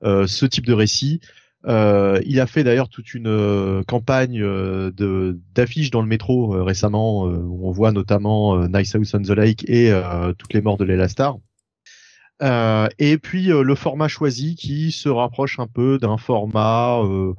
ce 0.03 0.45
type 0.45 0.65
de 0.65 0.73
récit. 0.73 1.21
Il 1.65 2.39
a 2.39 2.47
fait 2.47 2.63
d'ailleurs 2.63 2.89
toute 2.89 3.13
une 3.13 3.84
campagne 3.88 4.39
de 4.39 5.39
d'affiches 5.53 5.91
dans 5.91 6.01
le 6.01 6.07
métro 6.07 6.63
récemment 6.63 7.25
où 7.25 7.67
on 7.67 7.71
voit 7.71 7.91
notamment 7.91 8.67
Nice 8.67 8.95
House 8.95 9.13
on 9.13 9.21
the 9.21 9.30
Lake 9.30 9.69
et 9.69 9.93
toutes 10.38 10.53
les 10.53 10.61
morts 10.61 10.77
de 10.77 10.86
Lela 10.86 11.07
Star. 11.07 11.38
Euh, 12.42 12.88
et 13.00 13.18
puis 13.18 13.52
euh, 13.52 13.64
le 13.64 13.76
format 13.76 14.08
choisi 14.08 14.56
qui 14.56 14.92
se 14.92 15.10
rapproche 15.10 15.60
un 15.60 15.68
peu 15.68 15.98
d'un 15.98 16.18
format 16.18 17.02
euh, 17.04 17.34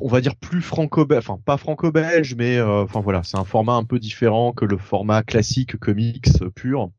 on 0.00 0.08
va 0.08 0.20
dire 0.22 0.34
plus 0.36 0.62
franco 0.62 1.06
enfin 1.12 1.38
pas 1.44 1.56
franco-belge, 1.56 2.34
mais 2.36 2.56
euh, 2.56 2.84
enfin 2.84 3.00
voilà, 3.00 3.22
c'est 3.22 3.36
un 3.36 3.44
format 3.44 3.74
un 3.74 3.84
peu 3.84 3.98
différent 3.98 4.52
que 4.52 4.64
le 4.64 4.78
format 4.78 5.22
classique 5.22 5.76
comics 5.76 6.28
pur. 6.54 6.90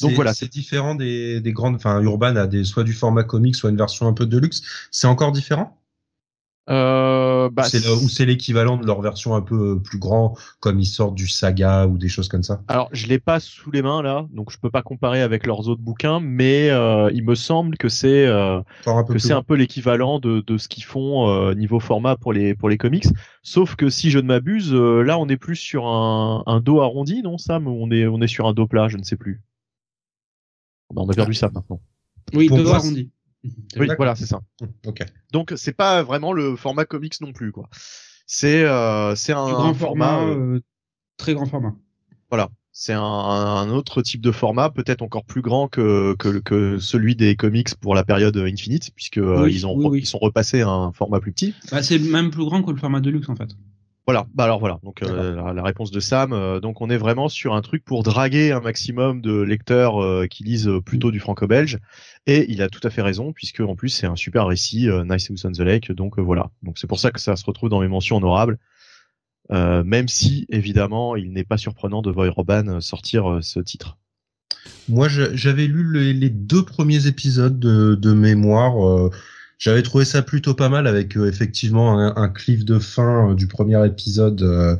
Donc 0.00 0.12
voilà, 0.14 0.34
c'est 0.34 0.50
différent 0.50 0.94
des, 0.94 1.40
des 1.40 1.52
grandes, 1.52 1.76
enfin 1.76 2.00
Urban 2.00 2.36
a 2.36 2.46
des 2.46 2.64
soit 2.64 2.84
du 2.84 2.92
format 2.92 3.22
comics, 3.22 3.54
soit 3.54 3.70
une 3.70 3.76
version 3.76 4.08
un 4.08 4.12
peu 4.12 4.26
de 4.26 4.38
luxe. 4.38 4.62
C'est 4.90 5.06
encore 5.06 5.30
différent? 5.30 5.78
Euh, 6.70 7.50
bah, 7.50 7.62
c'est 7.64 7.86
ou 7.88 8.08
c'est 8.08 8.24
l'équivalent 8.24 8.78
de 8.78 8.86
leur 8.86 9.00
version 9.02 9.34
un 9.34 9.42
peu 9.42 9.72
euh, 9.76 9.76
plus 9.76 9.98
grand, 9.98 10.34
comme 10.60 10.80
ils 10.80 10.86
sortent 10.86 11.14
du 11.14 11.28
saga 11.28 11.86
ou 11.86 11.98
des 11.98 12.08
choses 12.08 12.28
comme 12.28 12.42
ça. 12.42 12.62
Alors, 12.68 12.88
je 12.92 13.06
l'ai 13.06 13.18
pas 13.18 13.38
sous 13.38 13.70
les 13.70 13.82
mains 13.82 14.00
là, 14.02 14.26
donc 14.30 14.50
je 14.50 14.58
peux 14.58 14.70
pas 14.70 14.82
comparer 14.82 15.20
avec 15.20 15.46
leurs 15.46 15.68
autres 15.68 15.82
bouquins, 15.82 16.20
mais 16.20 16.70
euh, 16.70 17.10
il 17.12 17.24
me 17.24 17.34
semble 17.34 17.76
que 17.76 17.90
c'est 17.90 18.26
euh, 18.26 18.62
que 19.10 19.18
c'est 19.18 19.34
un 19.34 19.42
peu 19.42 19.54
l'équivalent 19.54 20.18
de, 20.20 20.40
de 20.40 20.56
ce 20.56 20.68
qu'ils 20.68 20.84
font 20.84 21.28
euh, 21.28 21.54
niveau 21.54 21.80
format 21.80 22.16
pour 22.16 22.32
les 22.32 22.54
pour 22.54 22.70
les 22.70 22.78
comics. 22.78 23.06
Sauf 23.42 23.76
que 23.76 23.90
si 23.90 24.10
je 24.10 24.18
ne 24.18 24.26
m'abuse, 24.26 24.72
là 24.72 25.18
on 25.18 25.28
est 25.28 25.36
plus 25.36 25.56
sur 25.56 25.86
un, 25.86 26.42
un 26.46 26.60
dos 26.60 26.80
arrondi, 26.80 27.22
non 27.22 27.36
Sam, 27.38 27.66
ou 27.66 27.76
on 27.82 27.90
est 27.90 28.06
on 28.06 28.20
est 28.22 28.26
sur 28.28 28.46
un 28.46 28.54
dos 28.54 28.66
plat, 28.66 28.88
je 28.88 28.96
ne 28.96 29.02
sais 29.02 29.16
plus. 29.16 29.42
on 30.96 31.08
a 31.08 31.14
perdu 31.14 31.34
ça 31.34 31.50
maintenant. 31.52 31.80
Oui, 32.32 32.48
dos 32.48 32.68
arrondi. 32.68 33.10
Oui, 33.76 33.88
voilà, 33.96 34.14
c'est 34.14 34.26
ça. 34.26 34.40
Ok. 34.86 35.04
Donc 35.32 35.52
c'est 35.56 35.72
pas 35.72 36.02
vraiment 36.02 36.32
le 36.32 36.56
format 36.56 36.84
comics 36.84 37.20
non 37.20 37.32
plus, 37.32 37.52
quoi. 37.52 37.68
C'est 38.26 38.64
euh, 38.64 39.14
c'est 39.14 39.32
un, 39.32 39.52
grand 39.52 39.74
format, 39.74 40.22
euh, 40.22 40.60
très 41.16 41.34
grand 41.34 41.46
format. 41.46 41.74
Voilà, 42.30 42.48
c'est 42.72 42.92
un, 42.92 43.02
un, 43.02 43.70
autre 43.70 44.02
type 44.02 44.20
de 44.20 44.32
format, 44.32 44.70
peut-être 44.70 45.02
encore 45.02 45.24
plus 45.24 45.42
grand 45.42 45.68
que, 45.68 46.16
que, 46.18 46.38
que 46.38 46.78
celui 46.78 47.16
des 47.16 47.36
comics 47.36 47.74
pour 47.76 47.94
la 47.94 48.02
période 48.02 48.36
Infinite, 48.36 48.90
puisque 48.94 49.18
euh, 49.18 49.48
ils 49.50 49.66
ont 49.66 49.94
ils 49.94 50.06
sont 50.06 50.18
repassés 50.18 50.62
à 50.62 50.68
un 50.68 50.92
format 50.92 51.20
plus 51.20 51.32
petit. 51.32 51.54
Bah, 51.70 51.82
c'est 51.82 51.98
même 51.98 52.30
plus 52.30 52.44
grand 52.44 52.62
que 52.62 52.70
le 52.70 52.78
format 52.78 53.00
de 53.00 53.10
luxe 53.10 53.28
en 53.28 53.36
fait. 53.36 53.50
Voilà, 54.06 54.26
bah 54.34 54.44
alors 54.44 54.60
voilà, 54.60 54.80
donc 54.82 55.02
euh, 55.02 55.34
la, 55.34 55.54
la, 55.54 55.62
réponse 55.62 55.90
de 55.90 55.98
Sam, 55.98 56.34
euh, 56.34 56.60
donc 56.60 56.82
on 56.82 56.90
est 56.90 56.98
vraiment 56.98 57.30
sur 57.30 57.54
un 57.54 57.62
truc 57.62 57.82
pour 57.86 58.02
draguer 58.02 58.52
un 58.52 58.60
maximum 58.60 59.22
de 59.22 59.40
lecteurs 59.40 60.02
euh, 60.02 60.26
qui 60.26 60.44
lisent 60.44 60.70
plutôt 60.84 61.10
du 61.10 61.20
franco-belge, 61.20 61.78
et 62.26 62.44
il 62.52 62.60
a 62.60 62.68
tout 62.68 62.86
à 62.86 62.90
fait 62.90 63.00
raison 63.00 63.32
puisque 63.32 63.60
en 63.60 63.76
plus 63.76 63.88
c'est 63.88 64.06
un 64.06 64.16
super 64.16 64.46
récit, 64.46 64.90
Nice 65.06 65.30
House 65.30 65.46
on 65.46 65.52
the 65.52 65.60
Lake, 65.60 65.90
donc 65.90 66.18
voilà, 66.18 66.50
donc 66.62 66.76
c'est 66.78 66.86
pour 66.86 67.00
ça 67.00 67.12
que 67.12 67.20
ça 67.20 67.34
se 67.34 67.46
retrouve 67.46 67.70
dans 67.70 67.80
mes 67.80 67.88
mentions 67.88 68.18
honorables, 68.18 68.58
même 69.50 70.08
si 70.08 70.44
évidemment 70.50 71.16
il 71.16 71.32
n'est 71.32 71.44
pas 71.44 71.56
surprenant 71.56 72.02
de 72.02 72.10
voir 72.10 72.30
Robin 72.34 72.82
sortir 72.82 73.38
ce 73.40 73.58
titre. 73.58 73.96
Moi 74.86 75.08
j'avais 75.08 75.66
lu 75.66 76.12
les, 76.12 76.28
deux 76.28 76.62
premiers 76.62 77.06
épisodes 77.06 77.58
de, 77.58 77.94
de 77.94 78.12
mémoire 78.12 79.10
j'avais 79.58 79.82
trouvé 79.82 80.04
ça 80.04 80.22
plutôt 80.22 80.54
pas 80.54 80.68
mal 80.68 80.86
avec 80.86 81.16
euh, 81.16 81.28
effectivement 81.28 81.98
un, 81.98 82.14
un, 82.16 82.28
cliff 82.28 82.64
de 82.64 82.78
fin 82.78 83.30
euh, 83.30 83.34
du 83.34 83.46
premier 83.46 83.84
épisode 83.86 84.42
euh, 84.42 84.76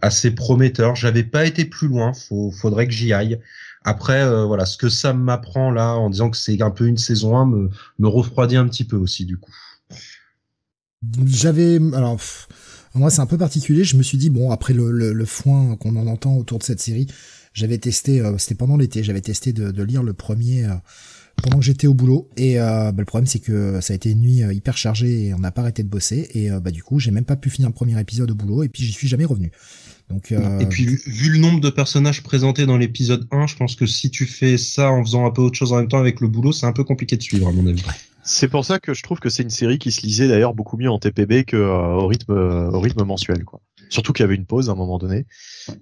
assez 0.00 0.30
prometteur. 0.32 0.96
J'avais 0.96 1.24
pas 1.24 1.46
été 1.46 1.64
plus 1.64 1.88
loin, 1.88 2.12
faut, 2.12 2.50
faudrait 2.50 2.86
que 2.86 2.92
j'y 2.92 3.12
aille. 3.12 3.40
Après, 3.84 4.24
voilà, 4.46 4.64
ce 4.64 4.76
que 4.76 4.88
ça 4.88 5.12
m'apprend 5.12 5.72
là 5.72 5.94
en 5.94 6.08
disant 6.08 6.30
que 6.30 6.36
c'est 6.36 6.62
un 6.62 6.70
peu 6.70 6.86
une 6.86 6.98
saison 6.98 7.36
1 7.36 7.46
me, 7.46 7.70
me 7.98 8.06
refroidit 8.06 8.56
un 8.56 8.68
petit 8.68 8.84
peu 8.84 8.94
aussi 8.94 9.24
du 9.24 9.38
coup. 9.38 9.50
J'avais 11.26 11.80
alors 11.92 12.20
moi 12.94 13.10
c'est 13.10 13.22
un 13.22 13.26
peu 13.26 13.38
particulier. 13.38 13.82
Je 13.82 13.96
me 13.96 14.04
suis 14.04 14.18
dit 14.18 14.30
bon 14.30 14.52
après 14.52 14.72
le, 14.72 14.92
le, 14.92 15.12
le 15.12 15.24
foin 15.24 15.74
qu'on 15.74 15.96
en 15.96 16.06
entend 16.06 16.36
autour 16.36 16.60
de 16.60 16.62
cette 16.62 16.80
série, 16.80 17.08
j'avais 17.54 17.78
testé, 17.78 18.22
c'était 18.38 18.54
pendant 18.54 18.76
l'été, 18.76 19.02
j'avais 19.02 19.20
testé 19.20 19.52
de, 19.52 19.72
de, 19.72 19.82
lire 19.82 20.04
le 20.04 20.12
premier 20.12 20.64
pendant 21.42 21.58
que 21.58 21.64
j'étais 21.64 21.86
au 21.86 21.94
boulot. 21.94 22.28
Et 22.36 22.60
euh, 22.60 22.92
bah, 22.92 22.98
le 22.98 23.04
problème, 23.04 23.26
c'est 23.26 23.38
que 23.38 23.80
ça 23.80 23.92
a 23.92 23.96
été 23.96 24.10
une 24.10 24.20
nuit 24.20 24.42
euh, 24.42 24.52
hyper 24.52 24.76
chargée 24.76 25.26
et 25.26 25.34
on 25.34 25.38
n'a 25.38 25.50
pas 25.50 25.62
arrêté 25.62 25.82
de 25.82 25.88
bosser. 25.88 26.28
Et 26.34 26.50
euh, 26.50 26.60
bah, 26.60 26.70
du 26.70 26.82
coup, 26.82 26.98
j'ai 26.98 27.10
même 27.10 27.24
pas 27.24 27.36
pu 27.36 27.50
finir 27.50 27.68
le 27.68 27.74
premier 27.74 27.98
épisode 28.00 28.30
au 28.30 28.34
boulot 28.34 28.62
et 28.62 28.68
puis 28.68 28.82
j'y 28.82 28.92
suis 28.92 29.08
jamais 29.08 29.24
revenu. 29.24 29.50
Donc, 30.10 30.32
euh... 30.32 30.58
Et 30.58 30.66
puis, 30.66 30.84
vu 31.06 31.32
le 31.32 31.38
nombre 31.38 31.60
de 31.60 31.70
personnages 31.70 32.22
présentés 32.22 32.66
dans 32.66 32.76
l'épisode 32.76 33.26
1, 33.30 33.46
je 33.46 33.56
pense 33.56 33.76
que 33.76 33.86
si 33.86 34.10
tu 34.10 34.26
fais 34.26 34.58
ça 34.58 34.90
en 34.90 35.02
faisant 35.02 35.26
un 35.26 35.30
peu 35.30 35.42
autre 35.42 35.56
chose 35.56 35.72
en 35.72 35.78
même 35.78 35.88
temps 35.88 36.00
avec 36.00 36.20
le 36.20 36.28
boulot, 36.28 36.52
c'est 36.52 36.66
un 36.66 36.72
peu 36.72 36.84
compliqué 36.84 37.16
de 37.16 37.22
suivre, 37.22 37.48
à 37.48 37.52
mon 37.52 37.66
avis. 37.66 37.82
C'est 38.24 38.48
pour 38.48 38.64
ça 38.64 38.78
que 38.78 38.94
je 38.94 39.02
trouve 39.02 39.18
que 39.18 39.28
c'est 39.28 39.42
une 39.42 39.50
série 39.50 39.78
qui 39.78 39.90
se 39.90 40.02
lisait 40.02 40.28
d'ailleurs 40.28 40.54
beaucoup 40.54 40.76
mieux 40.76 40.90
en 40.90 40.98
TPB 40.98 41.44
que 41.44 41.56
euh, 41.56 41.94
au 41.94 42.06
rythme 42.06 42.32
au 42.32 42.78
rythme 42.78 43.02
mensuel 43.02 43.44
quoi. 43.44 43.60
Surtout 43.92 44.14
qu'il 44.14 44.22
y 44.22 44.24
avait 44.24 44.36
une 44.36 44.46
pause 44.46 44.70
à 44.70 44.72
un 44.72 44.74
moment 44.74 44.96
donné. 44.96 45.26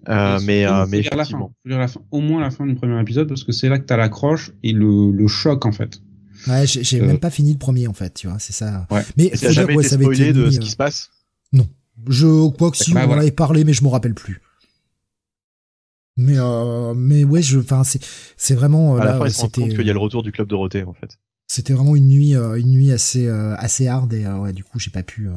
Euh, 0.08 0.40
mais 0.42 0.66
euh, 0.66 0.84
mais 0.88 0.98
effectivement. 0.98 1.54
La 1.64 1.86
fin, 1.86 2.00
au 2.11 2.20
moins 2.20 2.40
la 2.40 2.50
fin 2.50 2.66
du 2.66 2.74
premier 2.74 3.00
épisode 3.00 3.28
parce 3.28 3.44
que 3.44 3.52
c'est 3.52 3.68
là 3.68 3.78
que 3.78 3.84
t'as 3.84 3.96
l'accroche 3.96 4.50
et 4.64 4.72
le, 4.72 5.12
le 5.12 5.28
choc 5.28 5.64
en 5.64 5.70
fait. 5.70 6.02
Ouais, 6.48 6.66
j'ai 6.66 7.00
euh... 7.00 7.06
même 7.06 7.20
pas 7.20 7.30
fini 7.30 7.52
le 7.52 7.58
premier 7.58 7.86
en 7.86 7.92
fait, 7.92 8.12
tu 8.14 8.26
vois, 8.26 8.40
c'est 8.40 8.52
ça. 8.52 8.88
Ouais. 8.90 9.04
Mais 9.16 9.30
faut 9.36 9.52
jamais 9.52 9.68
dire, 9.68 9.76
ouais, 9.76 9.86
été 9.86 9.94
spoilé 9.94 10.32
de 10.32 10.50
ce 10.50 10.58
qui 10.58 10.70
se 10.70 10.74
passe? 10.74 11.11
Non, 11.52 11.68
je 12.08 12.50
crois 12.50 12.72
que 12.72 12.78
si 12.78 12.92
bah, 12.92 13.02
on 13.04 13.06
voilà. 13.06 13.20
en 13.20 13.22
avait 13.22 13.30
parlé, 13.30 13.62
mais 13.62 13.74
je 13.74 13.84
m'en 13.84 13.90
rappelle 13.90 14.14
plus. 14.14 14.40
Mais 16.16 16.34
euh, 16.36 16.92
mais 16.94 17.22
ouais, 17.22 17.42
je, 17.42 17.61
enfin 17.61 17.84
c'est 17.84 18.04
c'est 18.36 18.56
vraiment. 18.56 18.96
À 18.96 19.04
là, 19.04 19.12
la 19.12 19.18
fin, 19.18 19.26
ils 19.26 19.32
se 19.32 19.42
compte 19.42 19.52
qu'il 19.52 19.86
y 19.86 19.90
a 19.90 19.92
le 19.92 20.00
retour 20.00 20.24
du 20.24 20.32
club 20.32 20.48
Dorothée 20.48 20.82
en 20.82 20.94
fait. 20.94 21.16
C'était 21.46 21.74
vraiment 21.74 21.94
une 21.94 22.08
nuit 22.08 22.34
une 22.34 22.72
nuit 22.72 22.90
assez 22.90 23.28
assez 23.28 23.86
hard 23.86 24.12
et 24.12 24.26
ouais, 24.26 24.52
du 24.52 24.64
coup 24.64 24.80
j'ai 24.80 24.90
pas 24.90 25.04
pu 25.04 25.28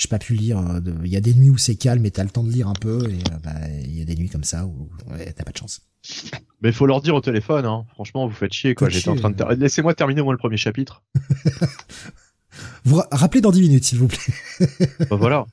j'ai 0.00 0.08
pas 0.08 0.18
pu 0.18 0.32
lire. 0.32 0.62
Il 1.04 1.10
y 1.10 1.16
a 1.16 1.20
des 1.20 1.34
nuits 1.34 1.50
où 1.50 1.58
c'est 1.58 1.74
calme 1.74 2.06
et 2.06 2.10
t'as 2.10 2.24
le 2.24 2.30
temps 2.30 2.42
de 2.42 2.50
lire 2.50 2.68
un 2.68 2.72
peu, 2.72 3.06
et 3.10 3.18
bah, 3.44 3.52
il 3.84 3.98
y 3.98 4.00
a 4.00 4.06
des 4.06 4.16
nuits 4.16 4.30
comme 4.30 4.44
ça 4.44 4.64
où 4.64 4.88
ouais, 5.10 5.30
t'as 5.32 5.44
pas 5.44 5.52
de 5.52 5.58
chance. 5.58 5.82
Mais 6.62 6.70
il 6.70 6.74
faut 6.74 6.86
leur 6.86 7.02
dire 7.02 7.14
au 7.14 7.20
téléphone, 7.20 7.66
hein. 7.66 7.84
franchement, 7.92 8.26
vous 8.26 8.34
faites 8.34 8.52
chier, 8.54 8.74
quoi. 8.74 8.88
J'étais 8.88 9.10
en 9.10 9.16
train 9.16 9.30
de. 9.30 9.36
Ter... 9.36 9.50
Laissez-moi 9.50 9.92
terminer 9.92 10.22
moi 10.22 10.32
le 10.32 10.38
premier 10.38 10.56
chapitre. 10.56 11.02
vous 12.84 13.02
rappelez 13.10 13.42
dans 13.42 13.50
10 13.50 13.60
minutes, 13.60 13.84
s'il 13.84 13.98
vous 13.98 14.08
plaît. 14.08 14.66
bah 15.10 15.16
voilà 15.16 15.44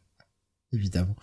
évidemment. 0.73 1.15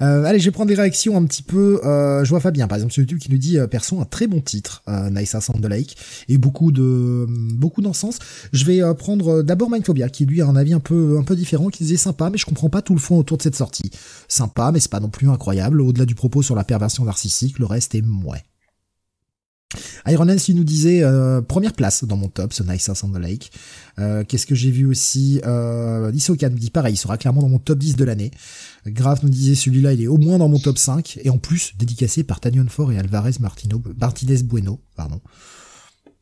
Euh, 0.00 0.24
allez, 0.24 0.38
je 0.38 0.46
vais 0.46 0.50
prendre 0.50 0.68
des 0.68 0.74
réactions 0.74 1.16
un 1.16 1.24
petit 1.24 1.42
peu. 1.42 1.80
Euh, 1.84 2.24
je 2.24 2.30
vois 2.30 2.40
Fabien, 2.40 2.66
par 2.66 2.76
exemple, 2.76 2.92
sur 2.92 3.00
YouTube, 3.00 3.18
qui 3.18 3.30
nous 3.30 3.38
dit 3.38 3.58
euh, 3.58 3.66
un 3.98 4.04
très 4.04 4.26
bon 4.26 4.40
titre, 4.40 4.82
euh, 4.88 5.10
Nice 5.10 5.36
Sound 5.38 5.60
de 5.60 5.68
Like, 5.68 5.96
et 6.28 6.38
beaucoup 6.38 6.72
de 6.72 7.26
beaucoup 7.28 7.82
d'encens. 7.82 8.18
Je 8.52 8.64
vais 8.64 8.80
prendre 8.94 9.42
d'abord 9.42 9.70
Mindphobia, 9.70 10.08
qui 10.08 10.26
lui 10.26 10.40
a 10.40 10.46
un 10.46 10.56
avis 10.56 10.72
un 10.72 10.80
peu 10.80 11.18
un 11.18 11.24
peu 11.24 11.36
différent, 11.36 11.68
qui 11.68 11.84
disait 11.84 11.96
sympa, 11.96 12.30
mais 12.30 12.38
je 12.38 12.46
comprends 12.46 12.70
pas 12.70 12.82
tout 12.82 12.94
le 12.94 13.00
fond 13.00 13.18
autour 13.18 13.36
de 13.38 13.42
cette 13.42 13.56
sortie. 13.56 13.90
Sympa, 14.28 14.70
mais 14.72 14.80
c'est 14.80 14.90
pas 14.90 15.00
non 15.00 15.10
plus 15.10 15.28
incroyable. 15.28 15.80
Au-delà 15.80 16.06
du 16.06 16.14
propos 16.14 16.42
sur 16.42 16.54
la 16.54 16.64
perversion 16.64 17.04
narcissique, 17.04 17.58
le 17.58 17.66
reste 17.66 17.94
est 17.94 18.02
mouais. 18.02 18.44
Iron 20.06 20.24
Man 20.24 20.38
nous 20.54 20.64
disait 20.64 21.02
euh, 21.02 21.40
première 21.40 21.72
place 21.72 22.04
dans 22.04 22.16
mon 22.16 22.28
top, 22.28 22.52
ce 22.52 22.62
Nice 22.62 22.90
on 23.02 23.08
the 23.08 23.18
Lake. 23.18 23.52
Euh, 23.98 24.24
Qu'est-ce 24.24 24.46
que 24.46 24.54
j'ai 24.54 24.70
vu 24.70 24.86
aussi 24.86 25.40
euh, 25.46 26.10
Isoka 26.14 26.48
nous 26.48 26.58
dit 26.58 26.70
pareil, 26.70 26.94
il 26.94 26.98
sera 26.98 27.16
clairement 27.18 27.42
dans 27.42 27.48
mon 27.48 27.58
top 27.58 27.78
10 27.78 27.96
de 27.96 28.04
l'année. 28.04 28.30
Graf 28.86 29.22
nous 29.22 29.28
disait 29.28 29.54
celui-là, 29.54 29.92
il 29.92 30.02
est 30.02 30.06
au 30.06 30.18
moins 30.18 30.38
dans 30.38 30.48
mon 30.48 30.58
top 30.58 30.78
5 30.78 31.20
et 31.22 31.30
en 31.30 31.38
plus 31.38 31.74
dédicacé 31.78 32.24
par 32.24 32.40
Tanyon 32.40 32.68
Fort 32.68 32.92
et 32.92 32.98
Alvarez 32.98 33.34
Martino, 33.40 33.82
Martinez 33.98 34.42
Bueno, 34.42 34.80
pardon. 34.96 35.20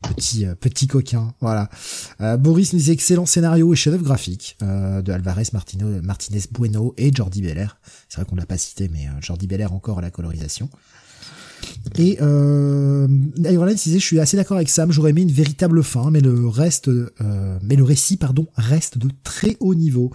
Petit 0.01 0.47
euh, 0.47 0.55
petit 0.55 0.87
coquin, 0.87 1.33
voilà. 1.41 1.69
Euh, 2.21 2.35
Boris 2.35 2.73
nous 2.73 2.79
disait 2.79 2.93
excellent 2.93 3.27
scénario 3.27 3.71
et 3.71 3.75
chef-d'œuvre 3.75 4.03
graphique 4.03 4.57
euh, 4.63 5.01
de 5.03 5.11
Alvarez 5.11 5.43
Martino, 5.53 6.01
Martinez 6.01 6.41
Bueno 6.51 6.95
et 6.97 7.13
Jordi 7.13 7.41
Belair. 7.41 7.79
C'est 8.09 8.15
vrai 8.17 8.25
qu'on 8.25 8.35
l'a 8.35 8.47
pas 8.47 8.57
cité, 8.57 8.89
mais 8.89 9.07
Jordi 9.21 9.45
Belair 9.45 9.73
encore 9.73 9.99
à 9.99 10.01
la 10.01 10.09
colorisation. 10.09 10.69
Et 11.97 12.17
euh, 12.21 13.07
Iron 13.37 13.65
disait, 13.65 13.99
je 13.99 14.05
suis 14.05 14.19
assez 14.19 14.37
d'accord 14.37 14.57
avec 14.57 14.69
Sam, 14.69 14.91
j'aurais 14.91 15.09
aimé 15.09 15.21
une 15.21 15.31
véritable 15.31 15.83
fin, 15.83 16.09
mais 16.09 16.21
le 16.21 16.47
reste, 16.47 16.87
euh, 16.87 17.11
mais 17.61 17.75
le 17.75 17.83
récit, 17.83 18.17
pardon, 18.17 18.47
reste 18.55 18.97
de 18.97 19.09
très 19.23 19.57
haut 19.59 19.75
niveau. 19.75 20.11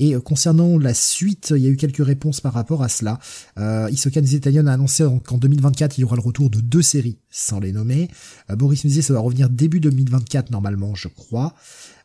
Et 0.00 0.14
euh, 0.14 0.20
concernant 0.20 0.78
la 0.78 0.94
suite, 0.94 1.52
il 1.56 1.62
y 1.62 1.66
a 1.66 1.70
eu 1.70 1.76
quelques 1.76 2.04
réponses 2.04 2.40
par 2.40 2.52
rapport 2.52 2.82
à 2.82 2.88
cela. 2.88 3.18
Euh, 3.58 3.88
Isoka 3.92 4.20
Italian 4.20 4.66
a 4.66 4.72
annoncé 4.72 5.06
qu'en 5.24 5.38
2024, 5.38 5.98
il 5.98 6.00
y 6.00 6.04
aura 6.04 6.16
le 6.16 6.22
retour 6.22 6.50
de 6.50 6.60
deux 6.60 6.82
séries, 6.82 7.18
sans 7.30 7.60
les 7.60 7.72
nommer. 7.72 8.08
Euh, 8.50 8.56
Boris 8.56 8.84
nous 8.84 8.90
ça 8.90 9.12
va 9.12 9.20
revenir 9.20 9.48
début 9.48 9.78
2024 9.78 10.50
normalement, 10.50 10.94
je 10.94 11.08
crois. 11.08 11.54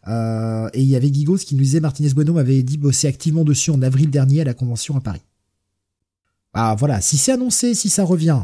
Euh, 0.07 0.69
et 0.73 0.81
il 0.81 0.87
y 0.87 0.95
avait 0.95 1.11
Gigos 1.11 1.37
qui 1.37 1.55
nous 1.55 1.63
disait, 1.63 1.79
Martinez 1.79 2.13
Bueno 2.13 2.33
m'avait 2.33 2.61
dit 2.63 2.77
bosser 2.77 3.07
activement 3.07 3.43
dessus 3.43 3.71
en 3.71 3.81
avril 3.81 4.09
dernier 4.09 4.41
à 4.41 4.43
la 4.43 4.53
convention 4.53 4.95
à 4.95 5.01
Paris. 5.01 5.23
Ah 6.53 6.75
voilà, 6.77 7.01
si 7.01 7.17
c'est 7.17 7.31
annoncé, 7.31 7.73
si 7.73 7.89
ça 7.89 8.03
revient, 8.03 8.39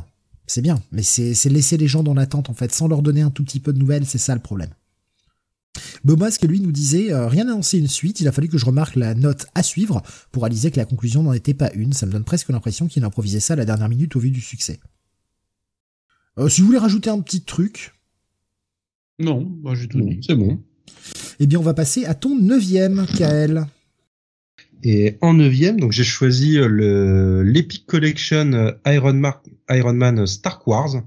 c'est 0.47 0.61
bien, 0.61 0.81
mais 0.91 1.03
c'est 1.03 1.49
laisser 1.49 1.77
les 1.77 1.87
gens 1.87 2.03
dans 2.03 2.13
l'attente 2.13 2.49
en 2.49 2.53
fait, 2.53 2.73
sans 2.73 2.87
leur 2.87 3.01
donner 3.01 3.21
un 3.21 3.31
tout 3.31 3.43
petit 3.43 3.59
peu 3.59 3.73
de 3.73 3.79
nouvelles, 3.79 4.05
c'est 4.05 4.17
ça 4.17 4.35
le 4.35 4.41
problème. 4.41 4.71
que 6.39 6.47
lui 6.47 6.59
nous 6.59 6.71
disait 6.71 7.13
euh, 7.13 7.27
rien 7.27 7.47
annoncé 7.47 7.77
une 7.77 7.87
suite, 7.87 8.19
il 8.19 8.27
a 8.27 8.31
fallu 8.31 8.49
que 8.49 8.57
je 8.57 8.65
remarque 8.65 8.95
la 8.95 9.13
note 9.13 9.47
à 9.55 9.63
suivre 9.63 10.01
pour 10.31 10.43
réaliser 10.43 10.71
que 10.71 10.77
la 10.77 10.85
conclusion 10.85 11.23
n'en 11.23 11.33
était 11.33 11.53
pas 11.53 11.71
une. 11.73 11.93
Ça 11.93 12.05
me 12.05 12.11
donne 12.11 12.23
presque 12.23 12.49
l'impression 12.49 12.87
qu'il 12.87 13.03
a 13.03 13.07
improvisé 13.07 13.39
ça 13.39 13.53
à 13.53 13.55
la 13.55 13.65
dernière 13.65 13.89
minute 13.89 14.15
au 14.15 14.19
vu 14.19 14.31
du 14.31 14.41
succès. 14.41 14.79
Euh, 16.37 16.49
si 16.49 16.61
vous 16.61 16.67
voulez 16.67 16.79
rajouter 16.79 17.09
un 17.09 17.19
petit 17.21 17.41
truc. 17.41 17.93
Non, 19.19 19.41
moi 19.61 19.75
j'ai 19.75 19.87
tout 19.87 20.01
dit, 20.01 20.19
c'est 20.25 20.35
bon. 20.35 20.59
Eh 21.39 21.47
bien, 21.47 21.59
on 21.59 21.63
va 21.63 21.73
passer 21.73 22.05
à 22.05 22.13
ton 22.13 22.37
neuvième, 22.37 23.05
Kael. 23.17 23.65
Et 24.83 25.17
en 25.21 25.33
neuvième, 25.33 25.79
donc 25.79 25.91
j'ai 25.91 26.03
choisi 26.03 26.57
euh, 26.57 26.67
le 26.67 27.43
l'Epic 27.43 27.85
Collection 27.85 28.53
euh, 28.53 28.71
Iron, 28.85 29.93
Man 29.93 30.25
Star 30.25 30.61
Wars, 30.67 31.03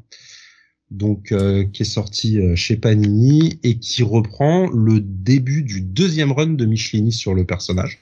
donc 0.91 1.33
euh, 1.33 1.65
qui 1.65 1.83
est 1.83 1.87
sorti 1.87 2.39
chez 2.57 2.77
Panini 2.77 3.59
et 3.63 3.79
qui 3.79 4.03
reprend 4.03 4.69
le 4.69 5.01
début 5.01 5.63
du 5.63 5.81
deuxième 5.81 6.33
run 6.33 6.55
de 6.55 6.65
Michelini 6.67 7.13
sur 7.13 7.35
le 7.35 7.45
personnage. 7.45 7.99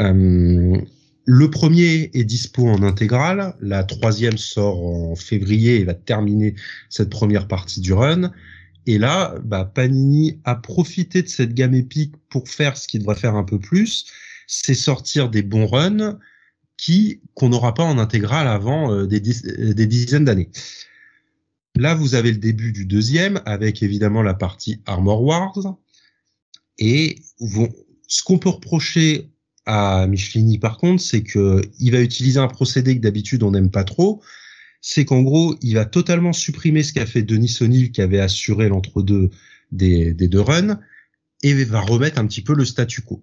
Euh, 0.00 0.80
le 1.26 1.50
premier 1.50 2.10
est 2.12 2.24
dispo 2.24 2.68
en 2.68 2.82
intégrale, 2.82 3.54
la 3.60 3.84
troisième 3.84 4.36
sort 4.36 4.84
en 4.84 5.14
février 5.14 5.80
et 5.80 5.84
va 5.84 5.94
terminer 5.94 6.54
cette 6.90 7.10
première 7.10 7.48
partie 7.48 7.80
du 7.80 7.92
run. 7.92 8.30
Et 8.86 8.98
là, 8.98 9.34
bah, 9.42 9.64
Panini 9.64 10.40
a 10.44 10.54
profité 10.54 11.22
de 11.22 11.28
cette 11.28 11.54
gamme 11.54 11.74
épique 11.74 12.14
pour 12.28 12.48
faire 12.48 12.76
ce 12.76 12.86
qu'il 12.86 13.00
devrait 13.00 13.14
faire 13.14 13.36
un 13.36 13.44
peu 13.44 13.58
plus, 13.58 14.04
c'est 14.46 14.74
sortir 14.74 15.30
des 15.30 15.42
bons 15.42 15.66
runs 15.66 16.18
qui 16.76 17.20
qu'on 17.34 17.48
n'aura 17.48 17.74
pas 17.74 17.84
en 17.84 17.98
intégrale 17.98 18.48
avant 18.48 18.92
euh, 18.92 19.06
des, 19.06 19.20
des 19.20 19.86
dizaines 19.86 20.24
d'années. 20.24 20.50
Là, 21.76 21.94
vous 21.94 22.14
avez 22.14 22.30
le 22.30 22.38
début 22.38 22.72
du 22.72 22.86
deuxième 22.86 23.40
avec 23.46 23.82
évidemment 23.82 24.22
la 24.22 24.34
partie 24.34 24.80
Armor 24.86 25.22
Wars. 25.22 25.76
Et 26.78 27.18
ce 28.06 28.22
qu'on 28.22 28.38
peut 28.38 28.48
reprocher 28.48 29.30
à 29.66 30.06
Michelini 30.06 30.58
par 30.58 30.78
contre, 30.78 31.02
c'est 31.02 31.22
que 31.22 31.62
il 31.80 31.90
va 31.92 32.00
utiliser 32.00 32.38
un 32.38 32.48
procédé 32.48 32.96
que 32.96 33.02
d'habitude 33.02 33.42
on 33.42 33.50
n'aime 33.50 33.70
pas 33.70 33.84
trop. 33.84 34.22
C'est 34.80 35.04
qu'en 35.04 35.22
gros, 35.22 35.56
il 35.62 35.74
va 35.74 35.86
totalement 35.86 36.34
supprimer 36.34 36.82
ce 36.82 36.92
qu'a 36.92 37.06
fait 37.06 37.22
Denis 37.22 37.56
O'Neill 37.60 37.90
qui 37.90 38.02
avait 38.02 38.20
assuré 38.20 38.68
l'entre-deux 38.68 39.30
des, 39.72 40.12
des 40.12 40.28
deux 40.28 40.42
runs 40.42 40.78
et 41.42 41.54
va 41.64 41.80
remettre 41.80 42.18
un 42.18 42.26
petit 42.26 42.42
peu 42.42 42.54
le 42.54 42.64
statu 42.64 43.00
quo 43.00 43.22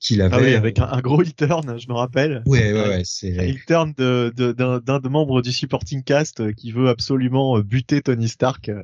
qu'il 0.00 0.22
avait. 0.22 0.34
Ah 0.34 0.40
oui, 0.40 0.54
avec 0.54 0.78
un, 0.78 1.00
gros 1.00 1.22
heel 1.22 1.34
turn, 1.34 1.78
je 1.78 1.86
me 1.88 1.92
rappelle. 1.92 2.42
Ouais, 2.46 2.72
ouais, 2.72 2.88
ouais. 2.88 3.02
C'est 3.04 3.38
un 3.38 3.42
heel 3.42 3.64
turn 3.66 3.92
de, 3.96 4.32
d'un, 4.34 4.80
d'un 4.80 5.08
membre 5.08 5.42
du 5.42 5.52
supporting 5.52 6.02
cast 6.02 6.40
euh, 6.40 6.52
qui 6.52 6.72
veut 6.72 6.88
absolument 6.88 7.58
euh, 7.58 7.62
buter 7.62 8.00
Tony 8.00 8.28
Stark 8.28 8.70
euh, 8.70 8.82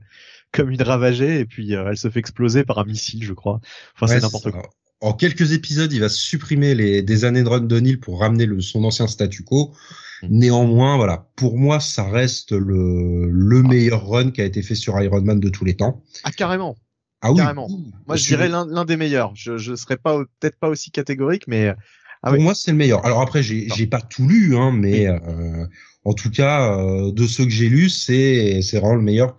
comme 0.53 0.71
une 0.71 0.83
ravagée 0.83 1.41
et 1.41 1.47
puis 1.47 1.73
elle 1.73 1.97
se 1.97 2.09
fait 2.09 2.21
exploser 2.21 2.65
par 2.65 2.79
un 2.79 2.85
missile, 2.85 3.25
je 3.25 3.33
crois. 3.33 3.61
Enfin, 3.95 4.07
c'est 4.07 4.21
n'importe 4.21 4.51
quoi. 4.51 4.71
En 5.01 5.13
quelques 5.13 5.53
épisodes, 5.53 5.93
il 5.93 6.01
va 6.01 6.09
supprimer 6.09 6.75
les, 6.75 7.03
des 7.03 7.25
années 7.25 7.43
de 7.43 7.49
run 7.49 7.61
d'O'Neill 7.61 8.01
pour 8.01 8.21
ramener 8.21 8.47
le, 8.47 8.61
son 8.61 8.85
ancien 8.85 9.07
statu 9.07 9.43
quo. 9.43 9.75
Mm. 10.23 10.27
Néanmoins, 10.31 10.97
voilà, 10.97 11.29
pour 11.37 11.59
moi, 11.59 11.81
ça 11.81 12.09
reste 12.09 12.53
le, 12.53 13.29
le 13.31 13.63
ah. 13.65 13.69
meilleur 13.69 14.07
run 14.07 14.31
qui 14.31 14.41
a 14.41 14.45
été 14.45 14.63
fait 14.63 14.75
sur 14.75 15.01
Iron 15.01 15.21
Man 15.21 15.41
de 15.41 15.49
tous 15.51 15.65
les 15.65 15.77
temps. 15.77 16.03
Ah, 16.25 16.33
carrément. 16.33 16.77
Ah 17.23 17.33
oui. 17.33 17.39
Carrément. 17.39 17.69
Moi, 18.07 18.17
je 18.17 18.27
dirais 18.27 18.49
l'un 18.49 18.85
des 18.85 18.97
meilleurs. 18.97 19.35
Je, 19.35 19.57
je 19.57 19.75
serais 19.75 19.97
pas 19.97 20.19
peut-être 20.39 20.59
pas 20.59 20.69
aussi 20.69 20.91
catégorique, 20.91 21.49
mais 21.49 21.75
ah 22.23 22.33
pour 22.33 22.41
moi, 22.41 22.55
c'est 22.55 22.73
le 22.73 22.77
meilleur. 22.77 23.05
Alors 23.05 23.21
après, 23.21 23.43
j'ai 23.43 23.69
j'ai 23.77 23.87
pas 23.87 24.01
tout 24.01 24.27
lu, 24.27 24.57
hein, 24.57 24.73
mais 24.73 25.07
euh, 25.07 25.67
en 26.05 26.13
tout 26.13 26.31
cas, 26.31 26.77
euh, 26.77 27.13
de 27.13 27.27
ceux 27.27 27.45
que 27.45 27.51
j'ai 27.51 27.69
lus, 27.69 27.91
c'est 27.91 28.63
c'est 28.63 28.79
vraiment 28.79 28.97
le 28.97 29.03
meilleur, 29.03 29.37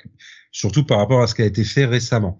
surtout 0.51 0.85
par 0.85 0.99
rapport 0.99 1.21
à 1.21 1.27
ce 1.27 1.35
qui 1.35 1.41
a 1.41 1.45
été 1.45 1.63
fait 1.63 1.85
récemment. 1.85 2.39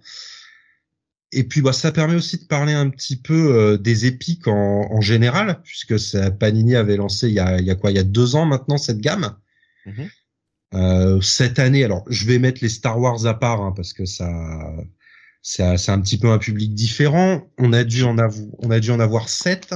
Et 1.34 1.44
puis, 1.44 1.62
bah, 1.62 1.74
ça 1.74 1.92
permet 1.92 2.16
aussi 2.16 2.38
de 2.38 2.46
parler 2.46 2.72
un 2.72 2.90
petit 2.90 3.18
peu 3.18 3.54
euh, 3.58 3.78
des 3.78 4.06
épiques 4.06 4.48
en, 4.48 4.88
en, 4.90 5.02
général, 5.02 5.62
puisque 5.64 6.00
ça, 6.00 6.32
Panini 6.32 6.78
avait 6.78 6.96
lancé 6.96 7.28
il 7.28 7.34
y 7.34 7.40
a, 7.40 7.60
il 7.60 7.66
y 7.66 7.72
a 7.72 7.76
quoi, 7.76 7.92
il 7.92 7.98
y 7.98 8.00
a 8.00 8.06
deux 8.06 8.36
ans 8.36 8.46
maintenant 8.46 8.78
cette 8.78 9.02
gamme. 9.02 9.36
Mm-hmm. 9.86 10.10
Euh, 10.74 11.22
cette 11.22 11.60
année, 11.60 11.84
alors 11.84 12.06
je 12.08 12.26
vais 12.26 12.40
mettre 12.40 12.60
les 12.62 12.70
Star 12.70 13.00
Wars 13.00 13.26
à 13.26 13.38
part 13.38 13.62
hein, 13.62 13.74
parce 13.76 13.92
que 13.92 14.06
ça, 14.06 14.30
c'est 15.48 15.90
un 15.90 16.02
petit 16.02 16.18
peu 16.18 16.30
un 16.30 16.40
public 16.40 16.74
différent. 16.74 17.48
On 17.58 17.72
a 17.72 17.86
dû 17.86 18.04
en 18.04 18.18
avoir, 18.18 18.46
on 18.60 18.70
a 18.70 18.82
dû 18.82 18.92
en 18.92 19.00
avoir 19.00 19.30
sept. 19.30 19.74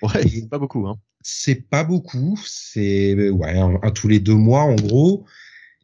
Ouais, 0.00 0.26
c'est 0.26 0.48
pas 0.48 0.58
beaucoup. 0.58 0.86
Hein. 0.86 0.98
C'est 1.20 1.68
pas 1.68 1.84
beaucoup. 1.84 2.40
C'est 2.46 3.28
ouais, 3.28 3.58
un, 3.58 3.90
tous 3.90 4.08
les 4.08 4.18
deux 4.18 4.34
mois 4.34 4.62
en 4.62 4.76
gros. 4.76 5.26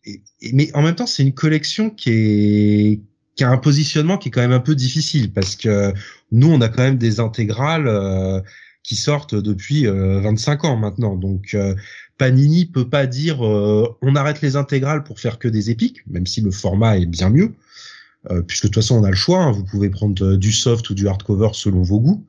Et, 0.07 0.23
mais 0.55 0.75
en 0.75 0.81
même 0.81 0.95
temps, 0.95 1.07
c'est 1.07 1.23
une 1.23 1.35
collection 1.35 1.91
qui 1.91 2.11
est 2.11 3.01
qui 3.37 3.45
a 3.45 3.51
un 3.51 3.59
positionnement 3.59 4.17
qui 4.17 4.29
est 4.29 4.31
quand 4.31 4.41
même 4.41 4.53
un 4.53 4.61
peu 4.61 4.75
difficile 4.75 5.33
parce 5.33 5.55
que 5.55 5.93
nous, 6.33 6.51
on 6.51 6.61
a 6.63 6.69
quand 6.69 6.83
même 6.83 6.99
des 6.99 7.21
intégrales 7.21 7.89
euh, 7.89 8.41
qui 8.83 8.97
sortent 8.97 9.35
depuis 9.35 9.85
25 9.85 10.65
euh, 10.65 10.69
ans 10.69 10.77
maintenant. 10.77 11.15
Donc 11.17 11.53
euh, 11.53 11.75
Panini 12.17 12.65
peut 12.65 12.89
pas 12.89 13.07
dire 13.07 13.43
on 13.43 14.17
arrête 14.17 14.41
les 14.41 14.57
intégrales 14.57 15.05
pour 15.05 15.21
faire 15.21 15.39
que 15.39 15.49
des 15.49 15.71
épiques, 15.71 16.07
même 16.07 16.27
si 16.27 16.41
le 16.41 16.51
format 16.51 16.97
est 16.97 17.07
bien 17.07 17.29
mieux. 17.29 17.53
Euh, 18.29 18.43
puisque 18.43 18.65
de 18.65 18.69
toute 18.69 18.83
façon 18.83 18.97
on 18.97 19.05
a 19.05 19.11
le 19.11 19.17
choix, 19.17 19.39
hein. 19.39 19.51
vous 19.51 19.65
pouvez 19.65 19.89
prendre 19.89 20.23
euh, 20.23 20.37
du 20.37 20.53
soft 20.53 20.91
ou 20.91 20.95
du 20.95 21.09
hardcover 21.09 21.51
selon 21.55 21.83
vos 21.83 22.01
goûts. 22.01 22.27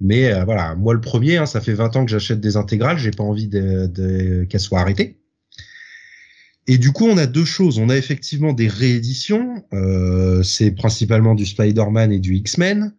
Mais 0.00 0.32
euh, 0.32 0.44
voilà, 0.44 0.74
moi 0.74 0.92
le 0.92 1.00
premier, 1.00 1.36
hein, 1.36 1.46
ça 1.46 1.60
fait 1.60 1.72
20 1.72 1.96
ans 1.96 2.04
que 2.04 2.10
j'achète 2.10 2.40
des 2.40 2.56
intégrales, 2.56 2.98
j'ai 2.98 3.12
pas 3.12 3.22
envie 3.22 3.46
de, 3.46 3.86
de, 3.86 4.44
qu'elles 4.48 4.60
soient 4.60 4.80
arrêtées. 4.80 5.18
Et 6.66 6.78
du 6.78 6.92
coup, 6.92 7.06
on 7.06 7.16
a 7.16 7.26
deux 7.26 7.44
choses. 7.44 7.78
On 7.78 7.88
a 7.88 7.96
effectivement 7.96 8.52
des 8.52 8.68
rééditions, 8.68 9.64
euh, 9.72 10.42
c'est 10.42 10.72
principalement 10.72 11.34
du 11.34 11.46
Spider-Man 11.46 12.12
et 12.12 12.18
du 12.18 12.34
X-Men, 12.36 12.94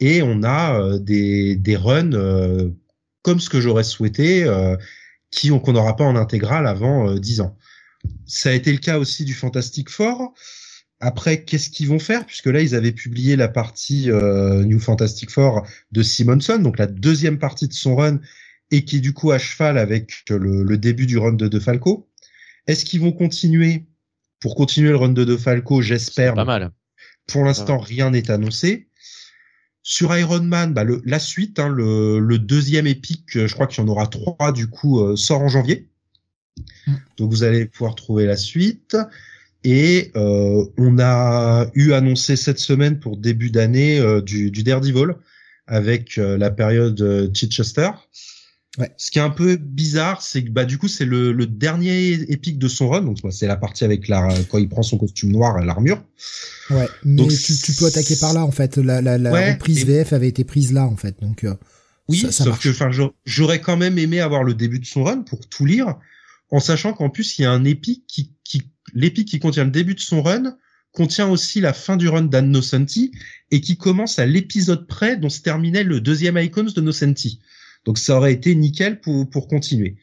et 0.00 0.22
on 0.22 0.42
a 0.44 0.98
des, 0.98 1.56
des 1.56 1.76
runs 1.76 2.72
comme 3.22 3.38
ce 3.38 3.48
que 3.48 3.60
j'aurais 3.60 3.84
souhaité, 3.84 4.50
qui 5.30 5.50
qu'on 5.50 5.72
n'aura 5.72 5.94
pas 5.94 6.04
en 6.04 6.16
intégrale 6.16 6.66
avant 6.66 7.14
10 7.14 7.40
ans. 7.42 7.56
Ça 8.26 8.50
a 8.50 8.52
été 8.52 8.72
le 8.72 8.78
cas 8.78 8.98
aussi 8.98 9.24
du 9.24 9.34
Fantastic 9.34 9.90
Four. 9.90 10.34
Après, 11.04 11.42
qu'est-ce 11.42 11.68
qu'ils 11.68 11.88
vont 11.88 11.98
faire? 11.98 12.24
Puisque 12.24 12.46
là, 12.46 12.62
ils 12.62 12.76
avaient 12.76 12.92
publié 12.92 13.34
la 13.34 13.48
partie 13.48 14.08
euh, 14.08 14.64
New 14.64 14.78
Fantastic 14.78 15.30
Four 15.30 15.66
de 15.90 16.00
Simonson, 16.00 16.58
donc 16.60 16.78
la 16.78 16.86
deuxième 16.86 17.40
partie 17.40 17.66
de 17.66 17.72
son 17.72 17.96
run, 17.96 18.20
et 18.70 18.84
qui 18.84 18.98
est 18.98 19.00
du 19.00 19.12
coup 19.12 19.32
à 19.32 19.38
cheval 19.38 19.78
avec 19.78 20.22
le, 20.30 20.78
début 20.78 21.06
du 21.06 21.18
run 21.18 21.32
de 21.32 21.48
De 21.48 21.58
Falco. 21.58 22.08
Est-ce 22.68 22.84
qu'ils 22.84 23.00
vont 23.00 23.10
continuer? 23.10 23.84
Pour 24.38 24.54
continuer 24.54 24.90
le 24.90 24.96
run 24.96 25.08
de 25.08 25.24
De 25.24 25.36
Falco, 25.36 25.82
j'espère. 25.82 26.34
Pas 26.34 26.44
mal. 26.44 26.70
Pour 27.26 27.42
l'instant, 27.44 27.78
rien 27.78 28.10
n'est 28.10 28.30
annoncé. 28.30 28.86
Sur 29.82 30.16
Iron 30.16 30.42
Man, 30.42 30.72
bah, 30.72 30.84
la 31.04 31.18
suite, 31.18 31.58
hein, 31.58 31.68
le, 31.68 32.38
deuxième 32.38 32.86
épique, 32.86 33.26
je 33.32 33.52
crois 33.52 33.66
qu'il 33.66 33.82
y 33.82 33.84
en 33.84 33.88
aura 33.88 34.06
trois 34.06 34.52
du 34.52 34.68
coup, 34.68 35.00
euh, 35.00 35.16
sort 35.16 35.40
en 35.40 35.48
janvier. 35.48 35.88
Mm. 36.86 36.94
Donc 37.16 37.30
vous 37.32 37.42
allez 37.42 37.66
pouvoir 37.66 37.96
trouver 37.96 38.24
la 38.24 38.36
suite. 38.36 38.96
Et 39.64 40.10
euh, 40.16 40.64
on 40.76 40.98
a 40.98 41.70
eu 41.74 41.92
annoncé 41.92 42.36
cette 42.36 42.58
semaine 42.58 42.98
pour 42.98 43.16
début 43.16 43.50
d'année 43.50 43.98
euh, 43.98 44.20
du, 44.20 44.50
du 44.50 44.62
Daredevil 44.62 45.14
avec 45.66 46.18
euh, 46.18 46.36
la 46.36 46.50
période 46.50 47.30
Chichester. 47.32 47.90
Ouais. 48.78 48.90
Ce 48.96 49.10
qui 49.10 49.18
est 49.18 49.22
un 49.22 49.30
peu 49.30 49.56
bizarre, 49.56 50.22
c'est 50.22 50.42
que 50.42 50.48
bah 50.48 50.64
du 50.64 50.78
coup 50.78 50.88
c'est 50.88 51.04
le, 51.04 51.32
le, 51.32 51.46
dernier 51.46 52.12
épique 52.32 52.58
de 52.58 52.68
son 52.68 52.88
run, 52.88 53.02
donc 53.02 53.18
c'est 53.30 53.46
la 53.46 53.56
partie 53.56 53.84
avec 53.84 54.08
la 54.08 54.28
quand 54.50 54.56
il 54.56 54.68
prend 54.68 54.82
son 54.82 54.96
costume 54.96 55.30
noir 55.30 55.60
et 55.60 55.66
l'armure. 55.66 56.02
Ouais, 56.70 56.88
mais 57.04 57.16
donc, 57.16 57.30
tu, 57.32 57.54
tu, 57.54 57.74
peux 57.74 57.84
attaquer 57.84 58.16
par 58.16 58.32
là 58.32 58.42
en 58.44 58.50
fait. 58.50 58.78
La, 58.78 59.02
la, 59.02 59.18
la 59.18 59.52
reprise 59.52 59.84
VF 59.84 60.14
avait 60.14 60.28
été 60.28 60.44
prise 60.44 60.72
là 60.72 60.86
en 60.86 60.96
fait, 60.96 61.20
donc. 61.20 61.44
oui, 62.08 62.20
ça, 62.20 62.32
ça 62.32 62.44
sauf 62.44 62.58
que 62.60 62.70
enfin 62.70 62.88
j'aurais 63.26 63.60
quand 63.60 63.76
même 63.76 63.98
aimé 63.98 64.20
avoir 64.20 64.42
le 64.42 64.54
début 64.54 64.78
de 64.78 64.86
son 64.86 65.04
run 65.04 65.18
pour 65.20 65.46
tout 65.46 65.66
lire, 65.66 65.96
en 66.50 66.58
sachant 66.58 66.94
qu'en 66.94 67.10
plus 67.10 67.38
il 67.38 67.42
y 67.42 67.44
a 67.44 67.52
un 67.52 67.64
épique 67.64 68.04
qui 68.08 68.32
l'épique 68.94 69.28
qui 69.28 69.38
contient 69.38 69.64
le 69.64 69.70
début 69.70 69.94
de 69.94 70.00
son 70.00 70.22
run 70.22 70.56
contient 70.92 71.28
aussi 71.28 71.60
la 71.60 71.72
fin 71.72 71.96
du 71.96 72.08
run 72.08 72.22
d'Annocenti 72.22 73.12
et 73.50 73.60
qui 73.60 73.76
commence 73.76 74.18
à 74.18 74.26
l'épisode 74.26 74.86
près 74.86 75.16
dont 75.16 75.30
se 75.30 75.40
terminait 75.40 75.84
le 75.84 76.00
deuxième 76.00 76.36
Icons 76.36 76.64
de 76.64 76.80
Nocenti. 76.80 77.40
Donc 77.84 77.98
ça 77.98 78.16
aurait 78.16 78.32
été 78.32 78.54
nickel 78.54 79.00
pour, 79.00 79.28
pour 79.28 79.48
continuer. 79.48 79.96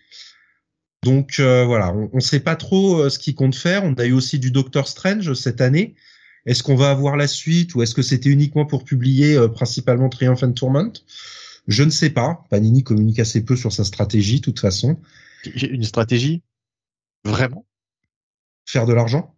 Donc 1.03 1.39
euh, 1.39 1.63
voilà, 1.65 1.93
on 1.93 2.09
ne 2.13 2.19
sait 2.19 2.41
pas 2.41 2.55
trop 2.55 3.01
euh, 3.01 3.09
ce 3.09 3.19
qu'il 3.19 3.35
compte 3.35 3.55
faire. 3.55 3.83
On 3.83 3.93
a 3.93 4.05
eu 4.05 4.11
aussi 4.11 4.39
du 4.39 4.51
Doctor 4.51 4.87
Strange 4.87 5.33
cette 5.33 5.61
année. 5.61 5.95
Est-ce 6.45 6.63
qu'on 6.63 6.75
va 6.75 6.89
avoir 6.89 7.15
la 7.15 7.27
suite 7.27 7.75
ou 7.75 7.81
est-ce 7.81 7.93
que 7.93 8.01
c'était 8.01 8.29
uniquement 8.29 8.65
pour 8.65 8.83
publier 8.83 9.35
euh, 9.35 9.47
principalement 9.47 10.09
Triumph 10.09 10.43
and 10.43 10.53
Tourment 10.53 10.91
Je 11.67 11.83
ne 11.83 11.89
sais 11.89 12.09
pas. 12.09 12.43
Panini 12.49 12.83
communique 12.83 13.19
assez 13.19 13.45
peu 13.45 13.55
sur 13.55 13.71
sa 13.71 13.85
stratégie, 13.85 14.37
de 14.37 14.45
toute 14.45 14.59
façon. 14.59 14.99
Une 15.55 15.83
stratégie? 15.83 16.41
Vraiment? 17.23 17.65
Faire 18.69 18.85
de 18.85 18.93
l'argent? 18.93 19.35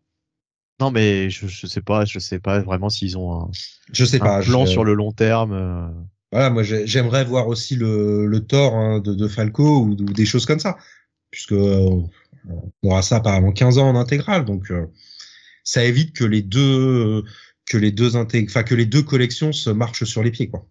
Non, 0.80 0.92
mais 0.92 1.30
je, 1.30 1.48
je 1.48 1.68
sais 1.68 1.82
pas, 1.82 2.06
je 2.06 2.20
sais 2.20 2.40
pas 2.40 2.60
vraiment 2.60 2.90
s'ils 2.90 3.18
ont 3.18 3.34
un, 3.34 3.52
je 3.94 4.04
sais 4.04 4.20
pas, 4.20 4.42
plan 4.42 4.66
sur 4.66 4.84
le 4.84 4.94
long 4.94 5.12
terme. 5.12 5.54
Euh. 5.54 5.88
Voilà, 6.32 6.50
moi 6.50 6.64
j'aimerais 6.64 7.24
voir 7.24 7.48
aussi 7.48 7.76
le, 7.76 8.26
le 8.26 8.40
Thor 8.40 8.74
hein, 8.76 9.00
de, 9.00 9.14
de, 9.14 9.28
Falco 9.28 9.82
ou, 9.82 9.96
des 9.96 10.26
choses 10.26 10.46
comme 10.46 10.60
ça, 10.60 10.78
puisque 11.30 11.52
on 11.52 12.10
aura 12.84 13.02
ça 13.02 13.18
avant 13.18 13.52
15 13.52 13.78
ans 13.78 13.90
en 13.90 13.96
intégrale, 13.96 14.46
donc 14.46 14.72
euh, 14.72 14.88
ça 15.64 15.84
évite 15.84 16.16
que 16.16 16.24
les 16.24 16.42
deux 16.42 17.24
que 17.66 17.78
les 17.78 17.92
deux 17.92 18.16
enfin 18.16 18.64
que 18.64 18.76
les 18.76 18.86
deux 18.86 19.04
collections 19.04 19.52
se 19.52 19.70
marchent 19.70 20.06
sur 20.06 20.24
les 20.24 20.32
pieds, 20.32 20.50
quoi. 20.50 20.66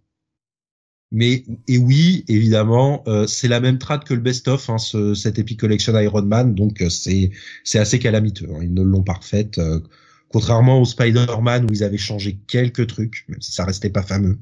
Mais 1.12 1.44
et 1.66 1.76
oui, 1.76 2.24
évidemment, 2.28 3.02
euh, 3.08 3.26
c'est 3.26 3.48
la 3.48 3.60
même 3.60 3.78
trad 3.78 4.04
que 4.04 4.14
le 4.14 4.20
best-of, 4.20 4.70
hein, 4.70 4.78
ce, 4.78 5.14
cette 5.14 5.40
Epic 5.40 5.58
Collection 5.58 5.98
Iron 5.98 6.22
Man, 6.22 6.54
donc 6.54 6.80
euh, 6.82 6.88
c'est 6.88 7.32
c'est 7.64 7.80
assez 7.80 7.98
calamiteux. 7.98 8.48
Hein, 8.54 8.60
ils 8.62 8.72
ne 8.72 8.82
l'ont 8.82 9.02
pas 9.02 9.14
refaite, 9.14 9.58
euh, 9.58 9.80
contrairement 10.28 10.80
au 10.80 10.84
Spider-Man 10.84 11.64
où 11.64 11.72
ils 11.72 11.82
avaient 11.82 11.98
changé 11.98 12.38
quelques 12.46 12.86
trucs, 12.86 13.24
même 13.28 13.42
si 13.42 13.50
ça 13.50 13.64
restait 13.64 13.90
pas 13.90 14.02
fameux. 14.02 14.38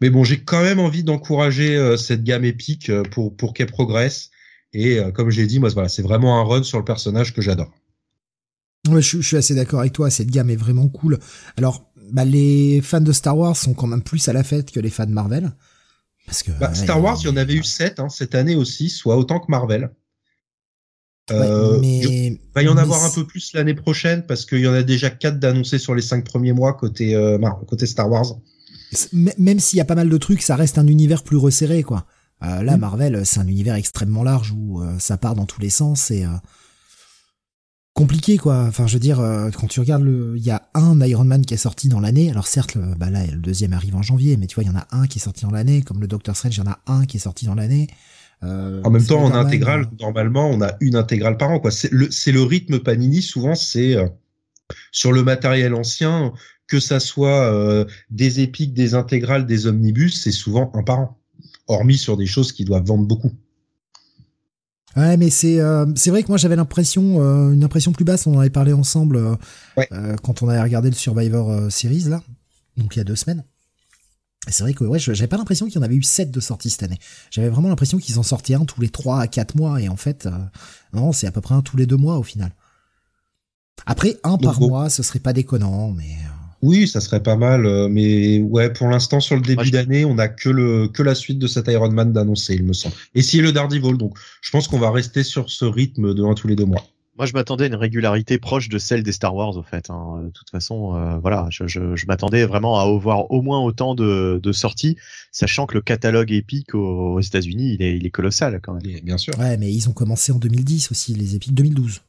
Mais 0.00 0.10
bon, 0.10 0.22
j'ai 0.22 0.40
quand 0.40 0.62
même 0.62 0.78
envie 0.78 1.02
d'encourager 1.04 1.96
cette 1.96 2.24
gamme 2.24 2.44
épique 2.44 2.90
pour 3.10 3.36
pour 3.36 3.54
qu'elle 3.54 3.68
progresse. 3.68 4.30
Et 4.72 4.98
comme 5.14 5.30
j'ai 5.30 5.46
dit, 5.46 5.60
moi 5.60 5.68
voilà, 5.70 5.88
c'est 5.88 6.02
vraiment 6.02 6.40
un 6.40 6.44
run 6.44 6.62
sur 6.64 6.78
le 6.78 6.84
personnage 6.84 7.34
que 7.34 7.40
j'adore. 7.40 7.72
Ouais, 8.88 9.00
je, 9.00 9.18
je, 9.18 9.26
suis 9.26 9.36
assez 9.36 9.54
d'accord 9.54 9.78
avec 9.78 9.92
toi. 9.92 10.10
Cette 10.10 10.30
gamme 10.30 10.50
est 10.50 10.56
vraiment 10.56 10.88
cool. 10.88 11.20
Alors, 11.56 11.91
bah, 12.12 12.24
les 12.24 12.80
fans 12.82 13.00
de 13.00 13.12
Star 13.12 13.36
Wars 13.36 13.56
sont 13.56 13.74
quand 13.74 13.86
même 13.86 14.02
plus 14.02 14.28
à 14.28 14.32
la 14.32 14.44
fête 14.44 14.70
que 14.70 14.80
les 14.80 14.90
fans 14.90 15.06
de 15.06 15.12
Marvel. 15.12 15.50
Parce 16.26 16.42
que 16.42 16.52
Bah, 16.52 16.68
ouais, 16.68 16.74
Star 16.74 17.02
Wars, 17.02 17.18
il 17.22 17.26
y 17.26 17.30
en 17.30 17.36
avait 17.36 17.54
eu 17.54 17.64
7 17.64 17.98
hein, 17.98 18.08
cette 18.08 18.34
année 18.34 18.54
aussi, 18.54 18.90
soit 18.90 19.16
autant 19.16 19.40
que 19.40 19.50
Marvel. 19.50 19.90
ouais, 21.30 21.36
Euh, 21.36 21.78
mais 21.80 22.00
Il 22.00 22.38
va 22.54 22.62
y 22.62 22.68
en 22.68 22.74
mais 22.74 22.82
avoir 22.82 23.04
un 23.04 23.10
peu 23.10 23.26
plus 23.26 23.52
l'année 23.54 23.74
prochaine 23.74 24.24
parce 24.26 24.44
qu'il 24.44 24.60
y 24.60 24.68
en 24.68 24.74
a 24.74 24.82
déjà 24.82 25.10
4 25.10 25.38
d'annoncés 25.38 25.78
sur 25.78 25.94
les 25.94 26.02
5 26.02 26.24
premiers 26.24 26.52
mois 26.52 26.74
côté, 26.74 27.14
euh, 27.14 27.38
côté 27.66 27.86
Star 27.86 28.10
Wars. 28.10 28.36
même 29.12 29.58
s'il 29.58 29.78
y 29.78 29.80
a 29.80 29.84
pas 29.86 29.94
mal 29.94 30.08
de 30.08 30.18
trucs, 30.18 30.42
ça 30.42 30.54
reste 30.54 30.78
un 30.78 30.86
univers 30.86 31.22
plus 31.22 31.38
resserré, 31.38 31.82
quoi. 31.82 32.06
Euh, 32.42 32.62
là, 32.62 32.76
Mm. 32.76 32.80
Marvel, 32.80 33.26
c'est 33.26 33.40
un 33.40 33.46
univers 33.46 33.76
extrêmement 33.76 34.22
large 34.22 34.52
où 34.52 34.82
euh, 34.82 34.98
ça 34.98 35.16
part 35.16 35.34
dans 35.34 35.46
tous 35.46 35.60
les 35.60 35.70
sens 35.70 36.10
et 36.10 36.24
euh, 36.24 36.28
compliqué, 37.94 38.38
quoi. 38.38 38.64
Enfin, 38.64 38.86
je 38.86 38.94
veux 38.94 39.00
dire, 39.00 39.20
euh, 39.20 39.50
quand 39.50 39.66
tu 39.66 39.80
regardes 39.80 40.02
le, 40.02 40.34
il 40.36 40.42
y 40.42 40.50
a 40.50 40.62
un 40.74 41.00
Iron 41.02 41.24
Man 41.24 41.44
qui 41.44 41.54
est 41.54 41.58
sorti 41.58 41.88
dans 41.88 42.00
l'année. 42.00 42.30
Alors 42.30 42.46
certes, 42.46 42.74
le, 42.74 42.94
bah 42.96 43.10
là, 43.10 43.26
le 43.26 43.38
deuxième 43.38 43.72
arrive 43.72 43.96
en 43.96 44.02
janvier, 44.02 44.36
mais 44.36 44.46
tu 44.46 44.54
vois, 44.54 44.64
il 44.64 44.68
y 44.68 44.70
en 44.70 44.76
a 44.78 44.86
un 44.90 45.06
qui 45.06 45.18
est 45.18 45.22
sorti 45.22 45.44
dans 45.44 45.50
l'année, 45.50 45.82
comme 45.82 46.00
le 46.00 46.06
Doctor 46.06 46.36
Strange, 46.36 46.56
il 46.56 46.64
y 46.64 46.68
en 46.68 46.70
a 46.70 46.80
un 46.86 47.04
qui 47.04 47.18
est 47.18 47.20
sorti 47.20 47.46
dans 47.46 47.54
l'année. 47.54 47.88
Euh, 48.44 48.80
En 48.84 48.90
même 48.90 49.04
temps, 49.04 49.22
en 49.22 49.32
intégrale, 49.34 49.82
euh, 49.82 49.96
normalement, 50.00 50.48
on 50.48 50.60
a 50.62 50.74
une 50.80 50.96
intégrale 50.96 51.36
par 51.36 51.50
an. 51.50 51.60
quoi. 51.60 51.70
C'est 51.70 51.92
le, 51.92 52.10
c'est 52.10 52.32
le 52.32 52.42
rythme 52.42 52.80
Panini. 52.80 53.22
Souvent, 53.22 53.54
c'est 53.54 53.94
euh, 53.94 54.08
sur 54.90 55.12
le 55.12 55.22
matériel 55.22 55.74
ancien, 55.74 56.32
que 56.66 56.80
ça 56.80 56.98
soit 56.98 57.52
euh, 57.52 57.84
des 58.10 58.40
épiques, 58.40 58.74
des 58.74 58.94
intégrales, 58.94 59.46
des 59.46 59.66
omnibus, 59.66 60.22
c'est 60.22 60.32
souvent 60.32 60.72
un 60.74 60.82
par 60.82 60.98
an. 60.98 61.18
Hormis 61.68 61.98
sur 61.98 62.16
des 62.16 62.26
choses 62.26 62.50
qui 62.52 62.64
doivent 62.64 62.86
vendre 62.86 63.06
beaucoup. 63.06 63.32
Ouais, 64.96 65.16
mais 65.16 65.30
c'est 65.30 65.58
euh, 65.60 65.86
c'est 65.96 66.10
vrai 66.10 66.22
que 66.22 66.28
moi 66.28 66.36
j'avais 66.36 66.56
l'impression 66.56 67.22
euh, 67.22 67.52
une 67.52 67.64
impression 67.64 67.92
plus 67.92 68.04
basse. 68.04 68.26
On 68.26 68.34
en 68.36 68.40
avait 68.40 68.50
parlé 68.50 68.72
ensemble 68.72 69.16
euh, 69.16 69.34
Ouais. 69.76 69.88
euh, 69.92 70.16
quand 70.22 70.42
on 70.42 70.48
avait 70.48 70.60
regardé 70.62 70.90
le 70.90 70.94
Survivor 70.96 71.50
euh, 71.50 71.70
Series 71.70 72.04
là, 72.08 72.22
donc 72.76 72.94
il 72.94 72.98
y 72.98 73.00
a 73.00 73.04
deux 73.04 73.16
semaines. 73.16 73.44
Et 74.48 74.52
c'est 74.52 74.64
vrai 74.64 74.74
que 74.74 74.84
ouais, 74.84 74.98
j'avais 74.98 75.28
pas 75.28 75.36
l'impression 75.38 75.66
qu'il 75.66 75.76
y 75.76 75.78
en 75.78 75.82
avait 75.82 75.94
eu 75.94 76.02
sept 76.02 76.30
de 76.30 76.40
sorties 76.40 76.68
cette 76.68 76.82
année. 76.82 76.98
J'avais 77.30 77.48
vraiment 77.48 77.68
l'impression 77.68 77.98
qu'ils 77.98 78.18
en 78.18 78.22
sortaient 78.24 78.54
un 78.54 78.64
tous 78.64 78.80
les 78.80 78.88
trois 78.90 79.20
à 79.20 79.28
quatre 79.28 79.54
mois 79.54 79.80
et 79.80 79.88
en 79.88 79.96
fait 79.96 80.26
euh, 80.26 80.30
non, 80.92 81.12
c'est 81.12 81.26
à 81.26 81.32
peu 81.32 81.40
près 81.40 81.54
un 81.54 81.62
tous 81.62 81.76
les 81.76 81.86
deux 81.86 81.96
mois 81.96 82.18
au 82.18 82.22
final. 82.22 82.50
Après 83.86 84.18
un 84.24 84.36
par 84.38 84.58
bon. 84.60 84.68
mois, 84.68 84.90
ce 84.90 85.02
serait 85.02 85.20
pas 85.20 85.32
déconnant, 85.32 85.90
mais 85.92 86.04
euh, 86.04 86.31
Oui, 86.62 86.86
ça 86.86 87.00
serait 87.00 87.22
pas 87.22 87.36
mal, 87.36 87.66
euh, 87.66 87.88
mais 87.88 88.40
ouais, 88.40 88.72
pour 88.72 88.88
l'instant, 88.88 89.18
sur 89.20 89.34
le 89.34 89.42
début 89.42 89.70
d'année, 89.72 90.04
on 90.04 90.16
a 90.18 90.28
que 90.28 90.48
le 90.48 90.86
que 90.88 91.02
la 91.02 91.14
suite 91.14 91.38
de 91.40 91.46
cet 91.48 91.66
Iron 91.68 91.90
Man 91.90 92.12
d'annoncer, 92.12 92.54
il 92.54 92.62
me 92.64 92.72
semble. 92.72 92.94
Et 93.14 93.22
si 93.22 93.40
le 93.40 93.50
Daredevil, 93.52 93.96
donc 93.98 94.16
je 94.40 94.50
pense 94.50 94.68
qu'on 94.68 94.78
va 94.78 94.90
rester 94.92 95.24
sur 95.24 95.50
ce 95.50 95.64
rythme 95.64 96.14
de 96.14 96.22
un 96.22 96.34
tous 96.34 96.46
les 96.46 96.54
deux 96.56 96.64
mois. 96.64 96.86
Moi, 97.18 97.26
je 97.26 97.34
m'attendais 97.34 97.64
à 97.64 97.66
une 97.66 97.74
régularité 97.74 98.38
proche 98.38 98.70
de 98.70 98.78
celle 98.78 99.02
des 99.02 99.12
Star 99.12 99.34
Wars, 99.34 99.54
au 99.58 99.62
fait. 99.62 99.90
hein. 99.90 100.22
De 100.24 100.30
toute 100.30 100.48
façon, 100.48 100.96
euh, 100.96 101.18
voilà, 101.18 101.46
je, 101.50 101.66
je, 101.66 101.94
je 101.94 102.06
m'attendais 102.06 102.46
vraiment 102.46 102.78
à 102.78 102.84
avoir 102.84 103.30
au 103.30 103.42
moins 103.42 103.60
autant 103.60 103.94
de, 103.94 104.40
de 104.42 104.52
sorties, 104.52 104.96
sachant 105.30 105.66
que 105.66 105.74
le 105.74 105.82
catalogue 105.82 106.32
épique 106.32 106.74
aux, 106.74 107.14
aux 107.16 107.20
États-Unis, 107.20 107.74
il 107.74 107.82
est, 107.82 107.96
il 107.98 108.06
est 108.06 108.10
colossal 108.10 108.58
quand 108.62 108.72
même. 108.72 109.00
Bien 109.02 109.18
sûr. 109.18 109.38
ouais, 109.38 109.58
mais 109.58 109.70
ils 109.70 109.90
ont 109.90 109.92
commencé 109.92 110.32
en 110.32 110.38
2010 110.38 110.90
aussi 110.90 111.12
les 111.14 111.34
épiques 111.36 111.54
2012. 111.54 112.00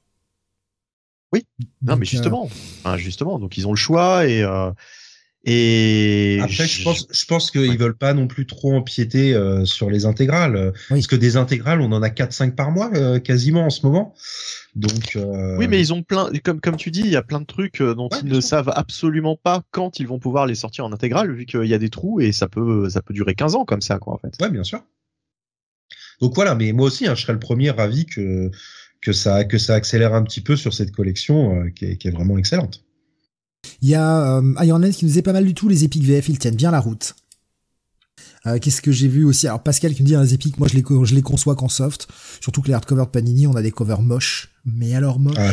Oui. 1.34 1.46
Non, 1.60 1.94
Donc, 1.94 2.00
mais 2.00 2.04
euh, 2.06 2.10
justement, 2.10 2.50
Enfin, 2.86 2.98
justement, 2.98 3.40
donc 3.40 3.58
ils 3.58 3.68
ont 3.68 3.72
le 3.72 3.78
choix 3.78 4.28
et 4.28 4.44
euh, 4.44 4.72
et 5.46 6.40
Après, 6.42 6.66
je 6.68 6.84
pense, 6.84 7.06
je 7.12 7.26
pense 7.26 7.52
qu'ils 7.52 7.72
Ouais. 7.72 7.76
veulent 7.76 7.98
pas 7.98 8.14
non 8.14 8.28
plus 8.28 8.46
trop 8.46 8.74
empiéter 8.76 9.34
euh, 9.34 9.66
sur 9.66 9.90
les 9.90 10.06
intégrales, 10.06 10.72
Oui. 10.90 11.00
parce 11.00 11.08
que 11.08 11.18
des 11.18 11.36
intégrales, 11.36 11.82
on 11.82 11.92
en 11.92 12.02
a 12.02 12.08
4-5 12.10 12.56
par 12.56 12.72
mois 12.72 12.90
euh, 12.96 13.20
quasiment 13.20 13.66
en 13.66 13.70
ce 13.70 13.86
moment. 13.86 14.14
Donc, 14.76 15.18
euh, 15.18 15.58
Oui, 15.58 15.68
mais 15.68 15.82
ils 15.82 15.92
ont 15.92 16.02
plein, 16.02 16.30
comme 16.46 16.62
comme 16.62 16.78
tu 16.78 16.92
dis, 16.92 17.02
il 17.02 17.10
y 17.10 17.18
a 17.18 17.24
plein 17.24 17.42
de 17.42 17.46
trucs 17.46 17.82
dont 17.82 18.08
Ouais, 18.10 18.20
ils 18.24 18.30
ne 18.30 18.40
sûr. 18.40 18.44
savent 18.50 18.72
absolument 18.74 19.36
pas 19.36 19.64
quand 19.72 20.00
ils 20.00 20.08
vont 20.08 20.18
pouvoir 20.18 20.46
les 20.46 20.56
sortir 20.56 20.86
en 20.86 20.94
intégrale, 20.94 21.34
vu 21.34 21.46
qu'il 21.46 21.66
y 21.66 21.74
a 21.74 21.78
des 21.78 21.90
trous 21.90 22.22
et 22.22 22.32
ça 22.32 22.48
peut 22.48 22.90
ça 22.90 23.02
peut 23.02 23.14
durer 23.14 23.36
15 23.36 23.56
ans 23.56 23.66
comme 23.66 23.82
ça, 23.82 24.00
quoi, 24.00 24.14
en 24.14 24.18
fait. 24.20 24.34
ouais, 24.42 24.50
bien 24.50 24.64
sûr. 24.64 24.82
Donc 26.22 26.36
voilà, 26.36 26.56
mais 26.56 26.72
moi 26.72 26.88
aussi, 26.88 27.06
hein, 27.08 27.16
je 27.16 27.22
serais 27.24 27.34
le 27.34 27.40
premier 27.40 27.70
ravi 27.72 28.06
que 28.06 28.50
que 29.04 29.12
ça 29.14 29.44
que 29.44 29.58
ça 29.58 29.76
accélère 29.76 30.14
un 30.14 30.24
petit 30.24 30.42
peu 30.42 30.56
sur 30.56 30.74
cette 30.74 30.92
collection 30.92 31.64
euh, 31.64 31.70
qui, 31.70 31.86
est, 31.86 31.98
qui 31.98 32.08
est 32.08 32.12
vraiment 32.12 32.38
excellente. 32.38 32.84
Il 33.82 33.90
y 33.90 33.96
a 33.96 34.38
euh, 34.38 34.54
Iron 34.64 34.80
Man 34.80 34.92
qui 34.92 35.06
nous 35.06 35.10
disait 35.10 35.22
pas 35.22 35.34
mal 35.34 35.46
du 35.46 35.54
tout, 35.54 35.68
les 35.70 35.84
épiques 35.84 36.04
VF, 36.04 36.30
ils 36.30 36.40
tiennent 36.40 36.56
bien 36.56 36.72
la 36.72 36.80
route. 36.80 37.16
Euh, 38.46 38.60
Qu'est-ce 38.60 38.82
que 38.82 38.92
j'ai 38.92 39.08
vu 39.08 39.24
aussi? 39.24 39.48
Alors 39.48 39.64
Pascal 39.64 39.94
qui 39.94 40.04
me 40.04 40.08
dit, 40.08 40.16
hein, 40.16 40.24
les 40.24 40.34
épiques, 40.34 40.58
moi 40.58 40.68
je 40.68 40.76
les, 40.76 40.84
je 41.06 41.16
les 41.16 41.22
conçois 41.22 41.56
qu'en 41.56 41.70
soft. 41.70 42.08
Surtout 42.42 42.62
que 42.62 42.68
les 42.68 42.74
hardcovers 42.74 43.06
de 43.06 43.12
Panini, 43.12 43.48
on 43.48 43.56
a 43.56 43.62
des 43.62 43.72
covers 43.72 44.02
moches. 44.02 44.50
Mais 44.66 44.96
alors 44.96 45.20
moches? 45.20 45.36
Ah, 45.38 45.52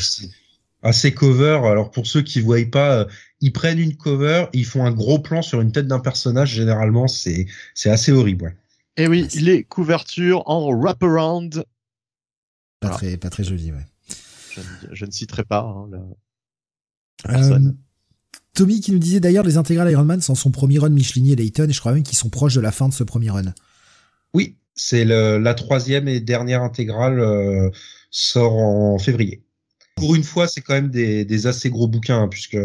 ah, 0.82 0.92
ces 0.92 1.12
covers, 1.12 1.64
alors 1.64 1.90
pour 1.90 2.06
ceux 2.06 2.22
qui 2.22 2.40
voient 2.40 2.58
pas, 2.70 3.00
euh, 3.00 3.04
ils 3.40 3.52
prennent 3.52 3.78
une 3.78 3.96
cover, 3.96 4.46
ils 4.52 4.64
font 4.64 4.84
un 4.84 4.90
gros 4.92 5.18
plan 5.18 5.42
sur 5.42 5.60
une 5.60 5.72
tête 5.72 5.86
d'un 5.86 6.00
personnage. 6.00 6.52
Généralement, 6.54 7.06
c'est 7.06 7.46
c'est 7.74 7.90
assez 7.90 8.12
horrible. 8.12 8.44
Ouais. 8.46 8.54
Et 8.96 9.06
oui, 9.06 9.22
Ouais, 9.22 9.28
c'est- 9.30 9.40
les 9.40 9.62
couvertures 9.64 10.42
en 10.46 10.72
wraparound. 10.74 11.64
Pas, 12.80 12.88
très, 12.90 13.16
pas 13.16 13.30
très 13.30 13.44
joli, 13.44 13.72
ouais. 13.72 13.86
Je, 14.52 14.60
ne- 14.60 14.94
je 14.94 15.04
ne 15.04 15.10
citerai 15.10 15.44
pas. 15.44 15.60
Hein, 15.60 15.88
la- 15.92 16.00
Euh. 17.28 17.72
Tommy 18.54 18.80
qui 18.80 18.92
nous 18.92 18.98
disait 18.98 19.20
d'ailleurs, 19.20 19.44
les 19.44 19.56
intégrales 19.58 19.90
Iron 19.92 20.04
Man 20.04 20.20
sont 20.20 20.34
son 20.34 20.50
premier 20.50 20.78
run 20.78 20.88
Michelini 20.90 21.32
et 21.32 21.36
Layton, 21.36 21.68
et 21.68 21.72
je 21.72 21.80
crois 21.80 21.92
même 21.92 22.02
qu'ils 22.02 22.18
sont 22.18 22.30
proches 22.30 22.54
de 22.54 22.60
la 22.60 22.72
fin 22.72 22.88
de 22.88 22.94
ce 22.94 23.04
premier 23.04 23.30
run. 23.30 23.52
Oui, 24.34 24.56
c'est 24.74 25.04
la 25.04 25.54
troisième 25.54 26.08
et 26.08 26.20
dernière 26.20 26.62
intégrale 26.62 27.20
euh, 27.20 27.70
sort 28.10 28.54
en 28.56 28.98
février. 28.98 29.44
Pour 29.96 30.14
une 30.14 30.24
fois, 30.24 30.48
c'est 30.48 30.62
quand 30.62 30.72
même 30.72 30.90
des, 30.90 31.26
des 31.26 31.46
assez 31.46 31.68
gros 31.68 31.86
bouquins 31.86 32.22
hein, 32.22 32.28
puisque 32.28 32.56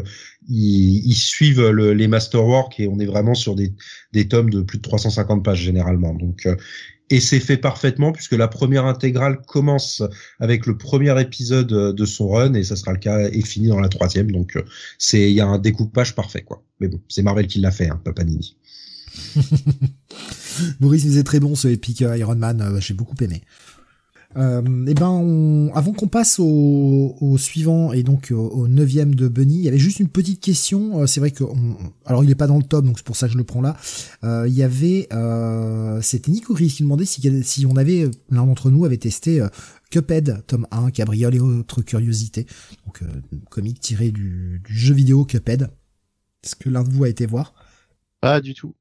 ils, 0.47 1.05
ils 1.05 1.15
suivent 1.15 1.67
le- 1.69 1.93
les 1.93 2.07
masterworks 2.07 2.79
et 2.79 2.87
on 2.87 2.97
est 2.99 3.05
vraiment 3.05 3.35
sur 3.35 3.55
des, 3.55 3.73
des 4.13 4.27
tomes 4.29 4.49
de 4.49 4.61
plus 4.61 4.77
de 4.77 4.83
350 4.83 5.43
pages 5.43 5.59
généralement. 5.61 6.13
Donc 6.13 6.45
euh, 6.45 6.55
et 7.09 7.19
c'est 7.19 7.39
fait 7.39 7.57
parfaitement 7.57 8.11
puisque 8.11 8.33
la 8.33 8.47
première 8.47 8.85
intégrale 8.85 9.41
commence 9.41 10.01
avec 10.39 10.65
le 10.65 10.77
premier 10.77 11.19
épisode 11.21 11.71
euh, 11.71 11.93
de 11.93 12.05
son 12.05 12.29
run 12.29 12.53
et 12.53 12.63
ça 12.63 12.75
sera 12.75 12.93
le 12.93 12.99
cas 12.99 13.29
et 13.29 13.41
fini 13.41 13.67
dans 13.67 13.79
la 13.79 13.89
troisième. 13.89 14.31
Donc 14.31 14.55
euh, 14.55 14.63
c'est 14.97 15.29
il 15.29 15.35
y 15.35 15.41
a 15.41 15.47
un 15.47 15.59
découpage 15.59 16.15
parfait 16.15 16.41
quoi. 16.41 16.63
Mais 16.79 16.87
bon, 16.87 16.99
c'est 17.07 17.21
Marvel 17.21 17.47
qui 17.47 17.59
l'a 17.59 17.71
fait, 17.71 17.89
hein, 17.89 18.01
pas 18.03 18.13
Panini. 18.13 18.57
Nous 20.79 20.91
disait 20.95 21.23
très 21.23 21.39
bon 21.39 21.55
ce 21.55 21.67
Epic 21.67 22.01
euh, 22.01 22.17
Iron 22.17 22.35
Man, 22.35 22.79
j'ai 22.79 22.93
beaucoup 22.93 23.15
aimé. 23.21 23.43
Euh, 24.37 24.61
et 24.85 24.93
ben, 24.93 25.09
on- 25.09 25.71
avant 25.73 25.93
qu'on 25.93 26.07
passe 26.07 26.39
au, 26.39 27.15
au 27.21 27.37
suivant 27.37 27.93
et 27.93 28.03
donc 28.03 28.31
au, 28.35 28.67
neuvième 28.67 29.15
de 29.15 29.27
Bunny, 29.27 29.55
il 29.59 29.63
y 29.63 29.67
avait 29.67 29.77
juste 29.77 29.99
une 29.99 30.09
petite 30.09 30.41
question. 30.41 31.01
Euh, 31.01 31.05
c'est 31.07 31.19
vrai 31.19 31.31
que, 31.31 31.43
alors 32.05 32.23
il 32.23 32.29
est 32.29 32.35
pas 32.35 32.47
dans 32.47 32.57
le 32.57 32.63
top, 32.63 32.85
donc 32.85 32.97
c'est 32.97 33.05
pour 33.05 33.15
ça 33.15 33.27
que 33.27 33.33
je 33.33 33.37
le 33.37 33.43
prends 33.43 33.61
là. 33.61 33.77
Euh, 34.23 34.45
il 34.47 34.53
y 34.53 34.63
avait, 34.63 35.07
euh, 35.13 36.01
c'était 36.01 36.31
Nico 36.31 36.53
Gris 36.53 36.67
qui 36.67 36.83
demandait 36.83 37.05
si, 37.05 37.21
si 37.43 37.65
on 37.65 37.75
avait, 37.77 38.09
l'un 38.29 38.45
d'entre 38.45 38.69
nous 38.71 38.85
avait 38.85 38.97
testé 38.97 39.41
euh, 39.41 39.47
Cuphead, 39.89 40.43
tome 40.47 40.67
1, 40.71 40.91
Cabriole 40.91 41.35
et 41.35 41.39
autres 41.39 41.81
curiosités. 41.81 42.45
Donc, 42.85 43.01
euh, 43.03 43.05
comique 43.49 43.79
tiré 43.79 44.11
du, 44.11 44.61
du 44.65 44.73
jeu 44.77 44.93
vidéo 44.93 45.23
Cuphead. 45.25 45.69
Est-ce 46.43 46.55
que 46.55 46.69
l'un 46.69 46.83
de 46.83 46.89
vous 46.89 47.03
a 47.03 47.09
été 47.09 47.25
voir? 47.25 47.53
Pas 48.21 48.41
du 48.41 48.53
tout. 48.53 48.75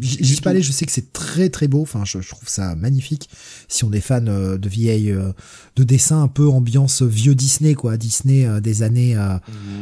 J'y 0.00 0.24
suis 0.24 0.40
pas 0.40 0.50
allé, 0.50 0.62
je 0.62 0.72
sais 0.72 0.86
que 0.86 0.92
c'est 0.92 1.12
très 1.12 1.50
très 1.50 1.68
beau, 1.68 1.82
enfin 1.82 2.04
je, 2.04 2.20
je 2.20 2.28
trouve 2.30 2.48
ça 2.48 2.74
magnifique. 2.74 3.28
Si 3.68 3.84
on 3.84 3.92
est 3.92 4.00
fan 4.00 4.28
euh, 4.28 4.56
de 4.56 4.68
vieilles, 4.68 5.10
euh, 5.12 5.32
de 5.76 5.84
dessins 5.84 6.22
un 6.22 6.28
peu 6.28 6.48
ambiance 6.48 7.02
vieux 7.02 7.34
Disney 7.34 7.74
quoi, 7.74 7.96
Disney 7.98 8.46
euh, 8.46 8.60
des 8.60 8.82
années, 8.82 9.16
euh, 9.16 9.36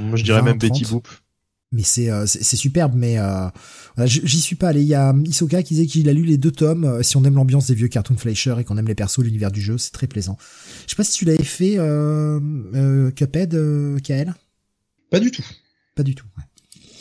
Moi, 0.09 0.17
je 0.17 0.25
dirais 0.25 0.41
20, 0.41 0.45
même 0.47 0.59
Betty 0.59 0.83
30. 0.83 0.91
Boop. 0.93 1.09
mais 1.71 1.85
c'est 1.85 2.11
c'est 2.27 2.57
superbe, 2.57 2.95
mais 2.97 3.19
euh, 3.19 3.49
voilà, 3.95 4.07
j'y 4.07 4.41
suis 4.41 4.57
pas 4.57 4.69
allé. 4.69 4.83
Il 4.83 4.89
y 4.89 4.95
a 4.95 5.15
Isoka 5.25 5.63
qui 5.63 5.75
disait 5.75 5.87
qu'il 5.87 6.09
a 6.09 6.13
lu 6.13 6.25
les 6.25 6.39
deux 6.39 6.51
tomes. 6.51 7.01
si 7.05 7.17
on 7.17 7.25
aime 7.25 7.37
l'ambiance 7.37 7.69
des 7.69 7.75
vieux 7.75 7.89
cartoon 7.89 8.17
Fleischer 8.17 8.57
et 8.59 8.65
qu'on 8.65 8.77
aime 8.79 8.89
les 8.89 8.97
persos, 8.97 9.19
l'univers 9.23 9.53
du 9.53 9.61
jeu, 9.61 9.79
c'est 9.79 9.93
très 9.93 10.09
plaisant. 10.09 10.39
Je 10.87 10.91
sais 10.91 10.97
pas 10.97 11.05
si 11.05 11.13
tu 11.17 11.25
l'avais 11.25 11.45
fait, 11.45 11.79
euh, 11.79 12.41
euh, 12.75 13.11
Cuphead, 13.13 13.55
euh, 13.55 13.99
KL 14.01 14.35
Pas 15.11 15.21
du 15.21 15.31
tout. 15.31 15.45
Pas 15.95 16.03
du 16.03 16.15
tout. 16.17 16.27
ouais. 16.37 16.45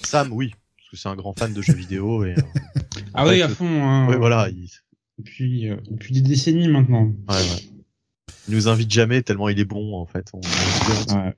Sam, 0.06 0.32
oui, 0.32 0.54
que 0.92 0.98
c'est 0.98 1.10
un 1.10 1.16
grand 1.16 1.34
fan 1.38 1.54
de 1.54 1.62
jeux 1.62 1.74
vidéo 1.74 2.24
et 2.26 2.34
euh, 2.38 2.42
Ah 3.14 3.26
Ouais, 3.26 3.32
oui, 3.36 3.42
à 3.42 3.50
fond. 3.50 3.66
Hein. 3.84 4.08
ouais, 4.10 4.18
voilà, 4.18 4.50
il, 4.50 4.70
Depuis, 5.18 5.70
euh, 5.70 5.78
depuis 5.90 6.14
des 6.14 6.22
décennies 6.22 6.68
maintenant. 6.68 7.06
ouais, 7.30 7.36
ouais. 7.36 7.70
il 8.50 8.56
nous 8.56 8.68
invite 8.68 8.92
jamais 8.92 9.22
tellement 9.24 9.50
il 9.50 9.60
est 9.60 9.66
bon 9.66 9.96
en 9.96 10.06
fait. 10.06 10.28
On- 10.34 10.40
on- 10.40 11.16
Ouais. 11.24 11.36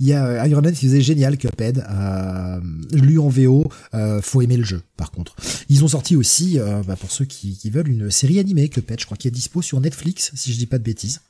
Il 0.00 0.06
y 0.06 0.12
a 0.12 0.26
euh, 0.26 0.46
Iron 0.48 0.62
Man 0.62 0.72
qui 0.74 0.86
faisait 0.86 1.00
génial 1.00 1.36
Cuphead, 1.38 1.78
euh, 1.88 2.60
lu 2.92 3.18
en 3.18 3.28
VO, 3.28 3.70
euh, 3.94 4.20
faut 4.22 4.40
aimer 4.42 4.56
le 4.56 4.64
jeu 4.64 4.82
par 4.96 5.10
contre. 5.10 5.34
Ils 5.68 5.84
ont 5.84 5.88
sorti 5.88 6.16
aussi, 6.16 6.58
euh, 6.58 6.82
bah, 6.82 6.96
pour 6.96 7.10
ceux 7.10 7.24
qui, 7.24 7.56
qui 7.56 7.70
veulent, 7.70 7.88
une 7.88 8.10
série 8.10 8.38
animée 8.38 8.68
Cuphead, 8.68 9.00
je 9.00 9.04
crois 9.04 9.16
qu'il 9.16 9.28
est 9.28 9.32
dispo 9.32 9.62
sur 9.62 9.80
Netflix, 9.80 10.32
si 10.34 10.52
je 10.52 10.58
dis 10.58 10.66
pas 10.66 10.78
de 10.78 10.84
bêtises. 10.84 11.20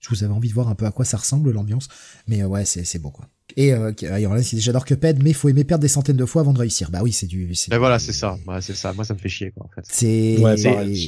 Je 0.00 0.08
vous 0.10 0.24
avais 0.24 0.32
envie 0.32 0.48
de 0.48 0.54
voir 0.54 0.68
un 0.68 0.74
peu 0.74 0.86
à 0.86 0.90
quoi 0.92 1.04
ça 1.04 1.16
ressemble 1.16 1.50
l'ambiance, 1.52 1.88
mais 2.28 2.42
euh, 2.42 2.46
ouais 2.46 2.64
c'est 2.64 2.84
c'est 2.84 2.98
beau 2.98 3.10
quoi. 3.10 3.28
Et 3.56 3.72
euh, 3.72 3.92
Iron 4.18 4.40
qui 4.40 4.56
dit 4.56 4.60
j'adore 4.60 4.84
Cuphead, 4.84 5.22
mais 5.22 5.32
faut 5.32 5.48
aimer 5.48 5.64
perdre 5.64 5.82
des 5.82 5.88
centaines 5.88 6.16
de 6.16 6.24
fois 6.26 6.42
avant 6.42 6.52
de 6.52 6.58
réussir. 6.58 6.90
Bah 6.90 7.00
oui 7.02 7.12
c'est 7.12 7.26
du. 7.26 7.46
du- 7.46 7.76
voilà, 7.78 7.98
c'est 7.98 8.12
ça. 8.12 8.36
Ouais, 8.46 8.60
c'est 8.60 8.74
ça. 8.74 8.92
Moi, 8.92 9.04
ça 9.04 9.14
me 9.14 9.18
fait 9.18 9.28
chier 9.28 9.50
quoi 9.52 9.66
en 9.66 9.68
fait. 9.74 9.82
C'est. 9.88 10.38
Ouais. 10.38 10.56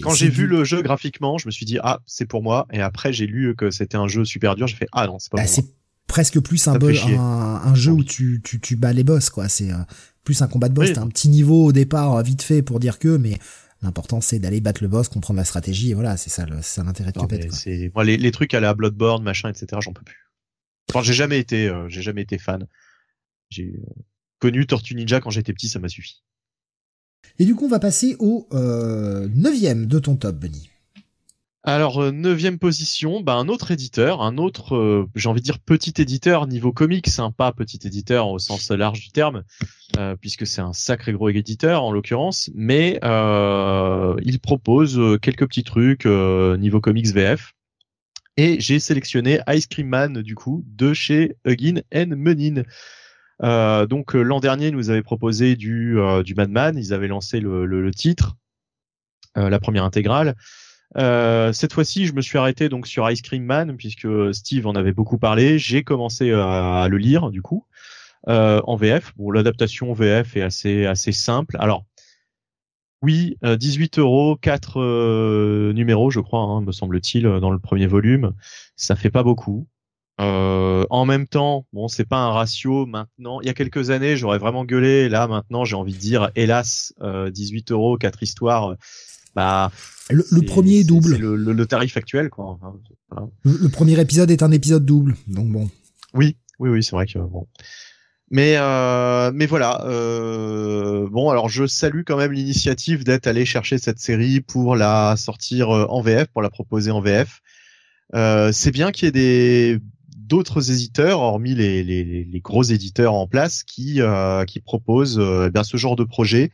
Quand 0.03 0.14
j'ai 0.14 0.28
du- 0.28 0.36
vu 0.36 0.47
le 0.47 0.64
jeu 0.64 0.80
graphiquement, 0.82 1.36
je 1.39 1.47
me 1.47 1.51
suis 1.51 1.66
dit 1.66 1.78
ah 1.82 2.01
c'est 2.07 2.26
pour 2.26 2.43
moi 2.43 2.66
et 2.72 2.80
après 2.80 3.12
j'ai 3.12 3.26
lu 3.26 3.55
que 3.57 3.70
c'était 3.70 3.97
un 3.97 4.07
jeu 4.09 4.24
super 4.24 4.55
dur, 4.55 4.66
j'ai 4.66 4.76
fait 4.76 4.89
ah 4.93 5.07
non 5.07 5.18
c'est 5.18 5.30
pas 5.30 5.39
Bah, 5.39 5.47
c'est 5.47 5.64
presque 6.07 6.41
plus 6.41 6.66
un, 6.68 7.74
jeu 7.74 7.93
où 7.93 8.03
tu, 8.05 8.41
tu, 8.43 8.61
tu 8.61 8.76
bats 8.76 8.93
les 8.95 9.05
boss, 9.05 9.28
quoi. 9.28 9.49
C'est 9.49 9.70
euh, 9.70 9.76
plus 10.24 10.41
un 10.41 10.47
combat 10.49 10.68
de 10.70 10.74
boss. 10.74 10.89
Oui. 10.89 10.95
T'as 10.95 11.03
un 11.03 11.09
petit 11.09 11.28
niveau 11.28 11.66
au 11.66 11.72
départ, 11.72 12.16
euh, 12.16 12.22
vite 12.22 12.43
fait 12.43 12.62
pour 12.62 12.80
dire 12.80 12.99
que, 12.99 13.16
mais 13.18 13.39
l'important 13.82 14.20
c'est 14.20 14.39
d'aller 14.39 14.61
battre 14.61 14.82
le 14.82 14.89
boss, 14.89 15.09
comprendre 15.09 15.36
la 15.39 15.45
stratégie, 15.45 15.91
et 15.91 15.95
voilà, 15.95 16.16
c'est 16.16 16.30
ça, 16.30 16.47
le- 16.47 16.57
c'est 16.62 16.76
ça 16.76 16.84
l'intérêt 16.84 17.12
de 17.12 17.18
Cuphead, 17.20 17.93
moi 17.95 18.05
les, 18.05 18.16
les 18.16 18.30
trucs 18.32 18.55
à 18.55 18.61
la 18.61 18.74
Bloodborne 18.74 19.22
machin 19.22 19.51
etc 19.51 19.66
j'en 19.80 19.93
peux 19.93 20.03
plus 20.03 20.16
enfin 20.91 21.03
j'ai 21.03 21.12
jamais 21.12 21.39
été 21.39 21.68
euh, 21.68 21.89
j'ai 21.89 22.03
jamais 22.03 22.22
été 22.22 22.39
fan. 22.39 22.66
J'ai 23.51 23.74
euh, 23.76 24.03
connu 24.39 24.66
Tortue 24.66 24.95
Ninja 24.95 25.20
quand 25.20 25.30
j'étais 25.30 25.53
petit 25.53 25.68
ça 25.68 25.78
m'a 25.78 25.89
suffi. 25.89 26.22
Et 27.39 27.45
du 27.45 27.55
coup, 27.55 27.66
on 27.66 27.68
va 27.68 27.78
passer 27.80 28.16
au 28.20 28.47
euh, 28.53 29.28
neuvième 29.34 29.86
de 29.86 29.99
ton 29.99 30.16
top, 30.16 30.36
Benny. 30.36 30.70
alors 31.64 32.03
euh, 32.03 32.11
neuvième 32.12 32.59
position 32.59 33.20
bah 33.20 33.34
un 33.34 33.49
autre 33.49 33.70
éditeur 33.72 34.22
un 34.22 34.39
autre 34.39 34.76
euh, 34.76 35.09
j'ai 35.14 35.28
envie 35.28 35.41
de 35.41 35.45
dire 35.45 35.59
petit 35.59 35.93
éditeur 35.99 36.47
niveau 36.47 36.72
comics 36.72 37.09
sympa 37.09 37.53
petit 37.53 37.80
éditeur 37.84 38.28
au 38.28 38.39
sens 38.39 38.70
large 38.70 39.01
du 39.01 39.11
terme 39.11 39.43
euh, 39.99 40.14
puisque 40.16 40.47
c'est 40.47 40.61
un 40.61 40.72
sacré 40.72 41.12
gros 41.12 41.28
éditeur 41.28 41.82
en 41.82 41.91
l'occurrence 41.93 42.51
mais 42.55 42.99
euh, 43.05 44.14
il 44.22 44.39
propose 44.41 44.99
quelques 45.20 45.47
petits 45.49 45.64
trucs 45.64 46.07
euh, 46.07 46.57
niveau 46.57 46.80
comics 46.80 47.09
VF 47.09 47.55
et 48.39 48.61
j'ai 48.61 48.78
sélectionné 48.78 49.41
Ice 49.49 49.66
Cream 49.66 49.89
Man 49.89 50.22
du 50.22 50.36
coup 50.36 50.64
de 50.68 50.95
chez 50.95 51.36
Huggin 51.45 51.80
and 51.93 52.14
Menin. 52.16 52.62
Euh, 53.43 53.84
donc 53.86 54.14
euh, 54.14 54.22
l'an 54.22 54.39
dernier, 54.39 54.68
ils 54.68 54.74
nous 54.74 54.91
avaient 54.91 55.03
proposé 55.03 55.57
du 55.57 55.99
euh, 55.99 56.22
du 56.22 56.36
Madman, 56.36 56.78
ils 56.78 56.95
avaient 56.95 57.09
lancé 57.09 57.41
le, 57.41 57.66
le, 57.66 57.82
le 57.82 57.91
titre, 57.93 58.36
euh, 59.36 59.51
la 59.51 59.59
première 59.59 59.82
intégrale. 59.84 60.36
Euh, 60.97 61.53
cette 61.53 61.72
fois-ci, 61.72 62.07
je 62.07 62.14
me 62.14 62.20
suis 62.20 62.39
arrêté 62.39 62.68
donc 62.68 62.86
sur 62.86 63.11
Ice 63.11 63.22
Cream 63.22 63.43
Man 63.43 63.76
puisque 63.76 64.07
Steve 64.32 64.68
en 64.68 64.74
avait 64.76 64.93
beaucoup 64.93 65.18
parlé. 65.18 65.59
J'ai 65.59 65.82
commencé 65.82 66.30
à, 66.30 66.82
à 66.82 66.89
le 66.89 66.97
lire 66.97 67.30
du 67.30 67.43
coup 67.43 67.66
en 68.28 68.76
VF. 68.76 69.14
Bon, 69.16 69.32
l'adaptation 69.32 69.93
VF 69.93 70.36
est 70.36 70.43
assez 70.43 70.86
assez 70.86 71.12
simple. 71.12 71.57
Alors 71.59 71.86
oui, 73.03 73.36
euh, 73.44 73.57
18 73.57 73.99
euros, 73.99 74.36
4 74.40 74.80
euh, 74.80 75.72
numéros, 75.72 76.11
je 76.11 76.20
crois, 76.20 76.40
hein, 76.40 76.61
me 76.62 76.72
semble-t-il, 76.72 77.26
euh, 77.26 77.40
dans 77.40 77.51
le 77.51 77.59
premier 77.59 77.86
volume. 77.86 78.32
Ça 78.76 78.96
fait 78.96 79.11
pas 79.11 79.22
beaucoup. 79.22 79.66
Euh, 80.20 80.84
en 80.90 81.05
même 81.07 81.28
temps, 81.28 81.64
bon, 81.72 81.86
c'est 81.86 82.05
pas 82.09 82.16
un 82.18 82.30
ratio 82.32 82.86
maintenant. 82.86 83.40
Il 83.40 83.46
y 83.46 83.51
a 83.51 83.55
quelques 83.55 83.90
années, 83.90 84.16
j'aurais 84.16 84.38
vraiment 84.38 84.64
gueulé. 84.64 85.09
Là, 85.09 85.28
maintenant, 85.28 85.64
j'ai 85.64 85.76
envie 85.76 85.92
de 85.92 85.99
dire, 85.99 86.30
hélas, 86.34 86.92
euh, 87.03 87.30
18 87.30 87.70
euros, 87.70 87.96
4 87.96 88.22
histoires. 88.24 88.74
Bah, 89.36 89.70
Le, 90.11 90.24
premier 90.44 90.78
est 90.78 90.84
double. 90.84 91.12
C'est 91.12 91.18
le, 91.18 91.36
le- 91.36 91.53
le 91.53 91.66
tarif 91.66 91.96
actuel, 91.96 92.30
quoi. 92.30 92.59
Voilà. 93.11 93.28
Le, 93.44 93.59
le 93.62 93.68
premier 93.68 94.01
épisode 94.01 94.32
est 94.32 94.42
un 94.42 94.51
épisode 94.51 94.84
double, 94.84 95.14
donc 95.28 95.49
bon. 95.53 95.70
Oui, 96.14 96.36
oui, 96.59 96.70
oui, 96.70 96.82
c'est 96.82 96.96
vrai 96.96 97.07
que 97.07 97.20
bon. 97.20 97.46
Mais 98.31 98.57
euh, 98.59 99.31
mais 99.35 99.47
voilà. 99.47 99.83
Euh, 99.87 101.09
bon, 101.11 101.31
alors 101.31 101.49
je 101.49 101.66
salue 101.66 102.03
quand 102.07 102.16
même 102.18 102.33
l'initiative 102.33 103.05
d'être 103.05 103.26
allé 103.26 103.47
chercher 103.47 103.79
cette 103.79 103.99
série 104.01 104.41
pour 104.41 104.76
la 104.76 105.16
sortir 105.16 105.70
euh, 105.74 105.87
en 105.89 106.03
VF, 106.03 106.26
pour 106.29 106.43
la 106.43 106.51
proposer 106.51 106.91
en 106.91 107.01
VF. 107.01 107.41
Euh, 108.14 108.53
c'est 108.53 108.70
bien 108.70 108.93
qu'il 108.93 109.07
y 109.07 109.09
ait 109.09 109.12
des 109.12 109.79
d'autres 110.16 110.70
éditeurs, 110.70 111.20
hormis 111.20 111.55
les, 111.55 111.83
les, 111.83 112.05
les- 112.05 112.41
gros 112.41 112.62
éditeurs 112.62 113.14
en 113.14 113.26
place, 113.26 113.62
qui 113.64 114.03
euh, 114.03 114.45
qui 114.45 114.61
proposent 114.61 115.18
euh, 115.18 115.47
eh 115.49 115.51
bien 115.51 115.64
ce 115.64 115.76
genre 115.79 115.97
de 115.97 116.05
projet. 116.05 116.51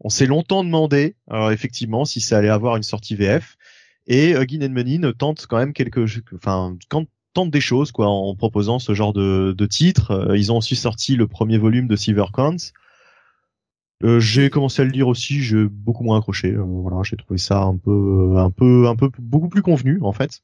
On 0.00 0.08
s'est 0.08 0.26
longtemps 0.26 0.64
demandé 0.64 1.16
effectivement 1.50 2.06
si 2.06 2.20
ça 2.22 2.38
allait 2.38 2.48
avoir 2.48 2.76
une 2.76 2.82
sortie 2.82 3.14
VF. 3.16 3.56
Et 4.06 4.34
euh, 4.34 4.44
Gin 4.48 4.66
Menin 4.72 5.12
tente 5.12 5.46
quand 5.46 5.58
même 5.58 5.72
quelque, 5.74 6.06
enfin, 6.34 6.76
quand 6.88 7.06
tente 7.32 7.50
des 7.50 7.60
choses 7.60 7.92
quoi 7.92 8.08
en 8.08 8.34
proposant 8.34 8.78
ce 8.78 8.94
genre 8.94 9.12
de, 9.12 9.54
de 9.56 9.66
titres. 9.66 10.10
Euh, 10.10 10.36
ils 10.38 10.50
ont 10.52 10.58
aussi 10.58 10.76
sorti 10.76 11.16
le 11.16 11.26
premier 11.26 11.58
volume 11.58 11.86
de 11.88 11.96
Silvercount. 11.96 12.56
Euh, 14.02 14.18
j'ai 14.18 14.48
commencé 14.48 14.80
à 14.82 14.84
le 14.86 14.90
lire 14.90 15.08
aussi, 15.08 15.42
j'ai 15.42 15.64
beaucoup 15.68 16.04
moins 16.04 16.18
accroché. 16.18 16.52
Euh, 16.52 16.62
voilà, 16.64 17.02
j'ai 17.04 17.16
trouvé 17.16 17.38
ça 17.38 17.60
un 17.62 17.76
peu, 17.76 18.36
un 18.38 18.50
peu, 18.50 18.88
un 18.88 18.96
peu 18.96 19.10
beaucoup 19.18 19.48
plus 19.48 19.62
convenu 19.62 19.98
en 20.02 20.12
fait. 20.12 20.40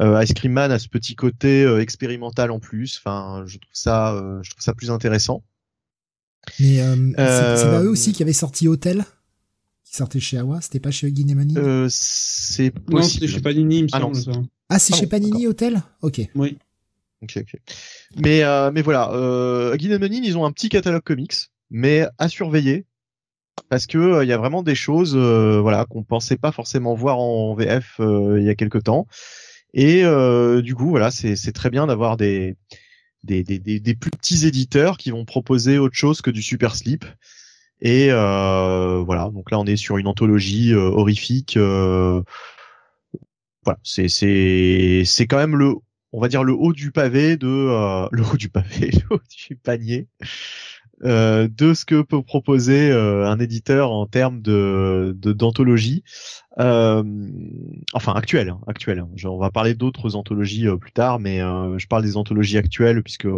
Euh, 0.00 0.22
Ice 0.22 0.32
Cream 0.32 0.52
Man 0.52 0.70
a 0.70 0.78
ce 0.78 0.88
petit 0.88 1.16
côté 1.16 1.64
euh, 1.64 1.80
expérimental 1.80 2.52
en 2.52 2.60
plus. 2.60 3.00
Enfin, 3.04 3.42
je 3.46 3.58
trouve 3.58 3.72
ça, 3.74 4.14
euh, 4.14 4.40
je 4.42 4.50
trouve 4.50 4.62
ça 4.62 4.72
plus 4.74 4.92
intéressant. 4.92 5.42
Mais 6.60 6.80
euh, 6.80 6.94
c'est 6.94 7.56
c'est 7.56 7.64
pas 7.70 7.80
Euh, 7.80 7.84
eux 7.84 7.90
aussi 7.90 8.12
qui 8.12 8.22
avaient 8.22 8.32
sorti 8.32 8.68
Hotel 8.68 9.04
Qui 9.84 9.96
sortait 9.96 10.20
chez 10.20 10.38
Awa? 10.38 10.60
C'était 10.60 10.78
pas 10.78 10.92
chez 10.92 11.12
Euh, 11.56 11.88
c'est 11.90 12.72
Non, 12.88 13.02
c'était 13.02 13.26
possible. 13.26 13.26
chez 13.26 13.40
Panini, 13.40 13.78
il 13.78 13.82
me 13.84 13.88
Ah 13.90 13.98
non, 13.98 14.14
semble, 14.14 14.36
ça. 14.36 14.40
Ah, 14.68 14.78
c'est 14.78 14.94
chez 14.94 15.06
Panini 15.06 15.46
Hotel 15.46 15.82
Ok. 16.02 16.20
Oui. 16.34 16.58
Ok, 17.22 17.38
ok. 17.38 17.60
Mais 18.16 18.44
euh, 18.44 18.70
mais 18.72 18.82
voilà, 18.82 19.10
euh, 19.12 19.76
et 19.76 19.98
Menin, 19.98 20.20
ils 20.22 20.38
ont 20.38 20.44
un 20.44 20.52
petit 20.52 20.68
catalogue 20.68 21.02
comics, 21.02 21.34
mais 21.70 22.06
à 22.18 22.28
surveiller 22.28 22.84
parce 23.70 23.86
que 23.86 23.98
euh, 23.98 24.24
il 24.24 24.28
y 24.28 24.32
a 24.32 24.38
vraiment 24.38 24.62
des 24.62 24.76
choses, 24.76 25.14
euh, 25.16 25.60
voilà, 25.60 25.84
qu'on 25.84 26.04
pensait 26.04 26.36
pas 26.36 26.52
forcément 26.52 26.94
voir 26.94 27.18
en 27.18 27.54
VF 27.54 27.96
euh, 27.98 28.38
il 28.40 28.46
y 28.46 28.50
a 28.50 28.54
quelque 28.54 28.78
temps. 28.78 29.06
Et 29.74 30.04
euh, 30.04 30.62
du 30.62 30.74
coup, 30.76 30.88
voilà, 30.90 31.10
c'est 31.10 31.34
c'est 31.34 31.52
très 31.52 31.70
bien 31.70 31.86
d'avoir 31.86 32.16
des 32.16 32.56
des, 33.24 33.42
des 33.42 33.58
des 33.58 33.80
des 33.80 33.94
plus 33.94 34.10
petits 34.10 34.46
éditeurs 34.46 34.96
qui 34.96 35.10
vont 35.10 35.24
proposer 35.24 35.78
autre 35.78 35.96
chose 35.96 36.20
que 36.22 36.30
du 36.30 36.42
super 36.42 36.76
slip. 36.76 37.04
Et 37.80 38.08
euh, 38.10 39.02
voilà, 39.04 39.30
donc 39.30 39.50
là 39.50 39.58
on 39.58 39.64
est 39.66 39.76
sur 39.76 39.98
une 39.98 40.06
anthologie 40.06 40.72
euh, 40.72 40.88
horrifique. 40.90 41.56
euh, 41.56 42.22
voilà, 43.68 43.80
c'est 43.82 44.08
c'est 44.08 45.02
c'est 45.04 45.26
quand 45.26 45.36
même 45.36 45.54
le 45.54 45.74
on 46.12 46.20
va 46.22 46.28
dire 46.28 46.42
le 46.42 46.54
haut 46.54 46.72
du 46.72 46.90
pavé 46.90 47.36
de 47.36 47.46
euh, 47.46 48.08
le 48.12 48.22
haut 48.22 48.38
du 48.38 48.48
pavé, 48.48 48.90
le 49.10 49.16
haut 49.16 49.20
du 49.46 49.56
panier 49.56 50.08
euh, 51.04 51.48
de 51.48 51.74
ce 51.74 51.84
que 51.84 52.00
peut 52.00 52.22
proposer 52.22 52.90
euh, 52.90 53.28
un 53.28 53.38
éditeur 53.38 53.90
en 53.92 54.06
termes 54.06 54.40
de 54.40 55.14
d'anthologie. 55.20 56.02
Enfin 56.56 58.14
actuelle, 58.14 58.48
hein, 58.48 58.60
actuelle. 58.66 59.04
on 59.26 59.38
va 59.38 59.50
parler 59.50 59.74
d'autres 59.74 60.16
anthologies 60.16 60.66
plus 60.80 60.92
tard, 60.92 61.18
mais 61.20 61.40
je 61.40 61.86
parle 61.88 62.04
des 62.04 62.16
anthologies 62.16 62.56
actuelles 62.56 63.02
puisque 63.02 63.28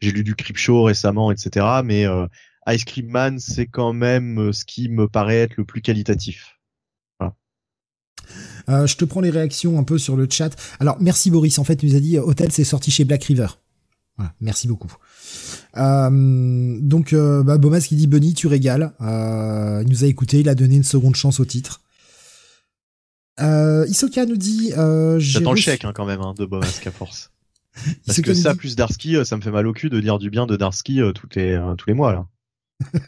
j'ai 0.00 0.12
lu 0.12 0.24
du 0.24 0.34
Creepshow 0.34 0.82
récemment, 0.82 1.32
etc. 1.32 1.66
Mais 1.82 2.04
Ice 2.68 2.84
Cream 2.84 3.08
Man, 3.08 3.38
c'est 3.38 3.66
quand 3.66 3.94
même 3.94 4.52
ce 4.52 4.66
qui 4.66 4.90
me 4.90 5.08
paraît 5.08 5.38
être 5.38 5.56
le 5.56 5.64
plus 5.64 5.80
qualitatif. 5.80 6.59
Euh, 8.68 8.86
je 8.86 8.96
te 8.96 9.04
prends 9.04 9.20
les 9.20 9.30
réactions 9.30 9.78
un 9.78 9.82
peu 9.84 9.98
sur 9.98 10.16
le 10.16 10.26
chat. 10.30 10.50
Alors, 10.78 10.96
merci 11.00 11.30
Boris. 11.30 11.58
En 11.58 11.64
fait, 11.64 11.82
il 11.82 11.90
nous 11.90 11.96
a 11.96 12.00
dit 12.00 12.16
euh, 12.18 12.22
Hotel, 12.22 12.52
c'est 12.52 12.64
sorti 12.64 12.90
chez 12.90 13.04
Black 13.04 13.24
River. 13.24 13.48
Voilà, 14.16 14.32
merci 14.40 14.68
beaucoup. 14.68 14.92
Euh, 15.76 16.78
donc, 16.80 17.12
euh, 17.12 17.42
bah, 17.42 17.58
Bomas 17.58 17.80
qui 17.80 17.96
dit 17.96 18.06
Bunny, 18.06 18.34
tu 18.34 18.46
régales. 18.46 18.92
Il 19.00 19.86
nous 19.88 20.04
a 20.04 20.06
écouté, 20.06 20.40
il 20.40 20.48
a 20.48 20.54
donné 20.54 20.76
une 20.76 20.84
seconde 20.84 21.16
chance 21.16 21.40
au 21.40 21.44
titre. 21.44 21.80
Isoka 23.38 24.26
nous 24.26 24.36
dit. 24.36 24.72
J'attends 25.18 25.52
le 25.52 25.56
chèque 25.56 25.84
hein, 25.84 25.92
quand 25.94 26.04
même 26.06 26.20
hein, 26.20 26.34
de 26.36 26.44
Bomask 26.44 26.86
à 26.86 26.90
force. 26.90 27.30
Parce 28.06 28.18
Isoka 28.18 28.32
que 28.32 28.34
ça 28.34 28.52
dit- 28.52 28.58
plus 28.58 28.76
Darsky, 28.76 29.16
euh, 29.16 29.24
ça 29.24 29.36
me 29.36 29.42
fait 29.42 29.50
mal 29.52 29.66
au 29.66 29.72
cul 29.72 29.90
de 29.90 30.00
dire 30.00 30.18
du 30.18 30.28
bien 30.28 30.46
de 30.46 30.56
Darsky 30.56 31.00
euh, 31.00 31.12
tous 31.12 31.28
les 31.36 31.58
tous 31.78 31.86
les 31.86 31.94
mois 31.94 32.12
là. 32.12 32.26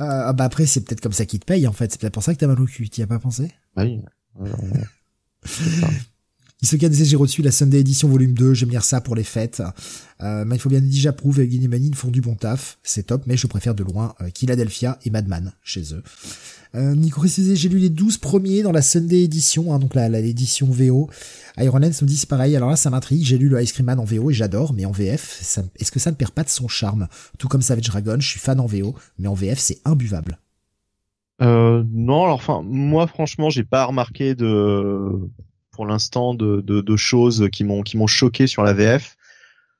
Euh, 0.00 0.04
ah 0.26 0.32
bah 0.32 0.44
après, 0.44 0.66
c'est 0.66 0.80
peut-être 0.82 1.00
comme 1.00 1.12
ça 1.12 1.26
qu'il 1.26 1.40
te 1.40 1.44
paye 1.44 1.66
en 1.66 1.72
fait. 1.72 1.90
C'est 1.90 2.00
peut-être 2.00 2.14
pour 2.14 2.22
ça 2.22 2.34
que 2.34 2.38
t'as 2.38 2.46
mal 2.46 2.60
au 2.60 2.66
cul. 2.66 2.88
T'y 2.88 3.02
as 3.02 3.06
pas 3.06 3.18
pensé? 3.18 3.52
Bah 3.74 3.84
oui. 3.84 4.00
C'est 5.44 5.80
ça. 5.80 5.88
Isoka 6.60 6.88
j'ai 6.90 7.16
reçu 7.16 7.40
la 7.42 7.52
Sunday 7.52 7.80
Edition 7.80 8.08
volume 8.08 8.32
2, 8.32 8.52
j'aime 8.54 8.70
lire 8.70 8.82
ça 8.82 9.00
pour 9.00 9.14
les 9.14 9.22
fêtes. 9.22 9.62
Euh, 10.22 10.44
mais 10.44 10.56
il 10.56 10.58
faut 10.58 10.68
bien 10.68 10.80
dire 10.80 11.02
j'approuve 11.02 11.38
et 11.38 11.46
Guinée 11.46 11.68
Manine 11.68 11.94
font 11.94 12.10
du 12.10 12.20
bon 12.20 12.34
taf, 12.34 12.78
c'est 12.82 13.04
top, 13.04 13.22
mais 13.26 13.36
je 13.36 13.46
préfère 13.46 13.76
de 13.76 13.84
loin 13.84 14.14
euh, 14.20 14.28
Philadelphia 14.34 14.98
et 15.04 15.10
Madman 15.10 15.52
chez 15.62 15.94
eux. 15.94 16.02
Euh, 16.74 16.94
Nico 16.94 17.26
j'ai 17.26 17.68
lu 17.68 17.78
les 17.78 17.88
12 17.88 18.18
premiers 18.18 18.62
dans 18.62 18.72
la 18.72 18.82
Sunday 18.82 19.22
Edition, 19.22 19.72
hein, 19.72 19.78
donc 19.78 19.94
la 19.94 20.08
l'édition 20.08 20.66
VO. 20.66 21.08
Iron 21.58 21.78
Lens 21.78 22.02
me 22.02 22.06
dit 22.06 22.16
c'est 22.16 22.28
pareil, 22.28 22.54
alors 22.56 22.68
là 22.68 22.76
ça 22.76 22.90
m'intrigue, 22.90 23.24
j'ai 23.24 23.38
lu 23.38 23.48
le 23.48 23.62
Ice 23.62 23.72
Cream 23.72 23.86
Man 23.86 23.98
en 23.98 24.04
VO 24.04 24.30
et 24.30 24.34
j'adore, 24.34 24.74
mais 24.74 24.84
en 24.84 24.92
VF, 24.92 25.40
est-ce 25.78 25.90
que 25.90 25.98
ça 25.98 26.10
ne 26.10 26.16
perd 26.16 26.32
pas 26.32 26.44
de 26.44 26.48
son 26.50 26.68
charme? 26.68 27.08
Tout 27.38 27.48
comme 27.48 27.62
Savage 27.62 27.86
Dragon, 27.86 28.16
je 28.18 28.28
suis 28.28 28.40
fan 28.40 28.60
en 28.60 28.66
VO, 28.66 28.94
mais 29.18 29.28
en 29.28 29.34
VF 29.34 29.58
c'est 29.58 29.78
imbuvable. 29.84 30.38
Euh, 31.40 31.84
non, 31.90 32.24
alors 32.24 32.36
enfin 32.36 32.62
moi 32.64 33.06
franchement 33.06 33.48
j'ai 33.48 33.64
pas 33.64 33.84
remarqué 33.84 34.34
de 34.34 35.08
pour 35.70 35.86
l'instant 35.86 36.34
de, 36.34 36.60
de, 36.60 36.96
choses 36.96 37.48
qui 37.52 37.62
m'ont 37.62 37.82
qui 37.82 37.96
m'ont 37.96 38.08
choqué 38.08 38.46
sur 38.46 38.62
la 38.62 38.72
VF. 38.72 39.16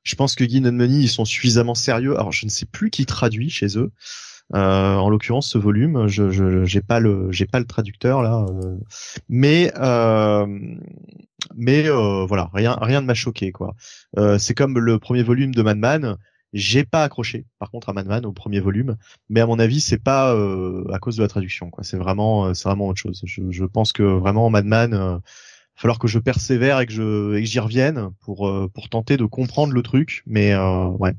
Je 0.04 0.14
pense 0.14 0.36
que 0.36 0.44
Guy 0.44 0.60
Money 0.60 1.00
ils 1.00 1.08
sont 1.08 1.24
suffisamment 1.24 1.74
sérieux. 1.74 2.14
Alors 2.18 2.32
je 2.32 2.46
ne 2.46 2.50
sais 2.50 2.66
plus 2.66 2.90
qui 2.90 3.04
traduit 3.04 3.50
chez 3.50 3.76
eux. 3.76 3.90
Euh, 4.54 4.94
en 4.94 5.10
l'occurrence 5.10 5.50
ce 5.50 5.58
volume, 5.58 6.06
je 6.08 6.64
j'ai 6.64 6.80
pas 6.80 7.00
le 7.00 7.30
j'ai 7.30 7.46
pas 7.46 7.58
le 7.58 7.66
traducteur 7.66 8.22
là, 8.22 8.46
euh, 8.48 8.78
mais 9.28 9.70
euh, 9.78 10.46
mais 11.54 11.86
euh, 11.86 12.24
voilà 12.26 12.50
rien 12.54 12.76
rien 12.80 13.02
ne 13.02 13.06
m'a 13.06 13.14
choqué 13.14 13.52
quoi. 13.52 13.74
Euh, 14.18 14.38
c'est 14.38 14.54
comme 14.54 14.78
le 14.78 14.98
premier 14.98 15.22
volume 15.22 15.54
de 15.54 15.62
Madman. 15.62 16.16
J'ai 16.54 16.82
pas 16.82 17.04
accroché 17.04 17.44
par 17.58 17.70
contre 17.70 17.90
à 17.90 17.92
Madman 17.92 18.24
au 18.24 18.32
premier 18.32 18.60
volume 18.60 18.96
mais 19.28 19.40
à 19.40 19.46
mon 19.46 19.58
avis 19.58 19.82
c'est 19.82 20.02
pas 20.02 20.32
à 20.32 20.98
cause 20.98 21.16
de 21.16 21.22
la 21.22 21.28
traduction 21.28 21.68
quoi 21.68 21.84
c'est 21.84 21.98
vraiment 21.98 22.54
c'est 22.54 22.66
vraiment 22.66 22.88
autre 22.88 22.98
chose 22.98 23.20
je, 23.26 23.42
je 23.50 23.64
pense 23.66 23.92
que 23.92 24.02
vraiment 24.02 24.48
Madman 24.48 24.94
euh, 24.94 25.18
falloir 25.76 25.98
que 25.98 26.08
je 26.08 26.18
persévère 26.18 26.80
et 26.80 26.86
que 26.86 26.92
je 26.94 27.34
et 27.36 27.42
que 27.42 27.46
j'y 27.46 27.60
revienne 27.60 28.12
pour 28.20 28.50
pour 28.72 28.88
tenter 28.88 29.18
de 29.18 29.26
comprendre 29.26 29.74
le 29.74 29.82
truc. 29.82 30.22
Mais 30.26 30.54
euh, 30.54 30.86
ouais, 30.86 31.12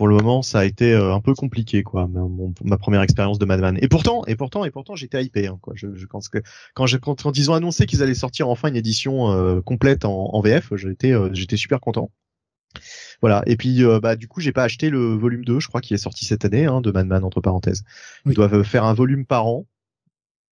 pour 0.00 0.08
le 0.08 0.14
moment, 0.16 0.40
ça 0.40 0.60
a 0.60 0.64
été 0.64 0.94
euh, 0.94 1.12
un 1.12 1.20
peu 1.20 1.34
compliqué, 1.34 1.82
quoi. 1.82 2.06
ma- 2.06 2.20
mon- 2.20 2.54
ma 2.64 2.78
première 2.78 3.02
expérience 3.02 3.38
de 3.38 3.44
Madman. 3.44 3.76
Et 3.82 3.88
pourtant, 3.88 4.24
et 4.26 4.34
pourtant, 4.34 4.64
et 4.64 4.70
pourtant, 4.70 4.96
j'étais 4.96 5.22
hypé, 5.22 5.46
hein, 5.46 5.58
quoi. 5.60 5.74
Je, 5.76 5.94
je 5.94 6.06
pense 6.06 6.30
que 6.30 6.38
quand, 6.72 6.86
j'ai- 6.86 6.98
quand, 6.98 7.20
quand 7.22 7.36
ils 7.36 7.50
ont 7.50 7.54
annoncé 7.54 7.84
qu'ils 7.84 8.02
allaient 8.02 8.14
sortir 8.14 8.48
enfin 8.48 8.68
une 8.70 8.76
édition 8.76 9.30
euh, 9.30 9.60
complète 9.60 10.06
en, 10.06 10.30
en 10.32 10.40
VF, 10.40 10.74
j'étais 10.76 11.12
euh, 11.12 11.28
j'étais 11.34 11.58
super 11.58 11.80
content. 11.80 12.10
Voilà. 13.20 13.42
Et 13.44 13.58
puis, 13.58 13.84
euh, 13.84 14.00
bah, 14.00 14.16
du 14.16 14.26
coup, 14.26 14.40
j'ai 14.40 14.52
pas 14.52 14.62
acheté 14.62 14.88
le 14.88 15.12
volume 15.16 15.44
2, 15.44 15.60
je 15.60 15.68
crois, 15.68 15.82
qui 15.82 15.92
est 15.92 15.98
sorti 15.98 16.24
cette 16.24 16.46
année, 16.46 16.64
hein, 16.64 16.80
de 16.80 16.90
Madman 16.90 17.22
entre 17.22 17.42
parenthèses. 17.42 17.84
Ils 18.24 18.30
Oui. 18.30 18.34
doivent 18.36 18.62
faire 18.62 18.84
un 18.84 18.94
volume 18.94 19.26
par 19.26 19.48
an, 19.48 19.66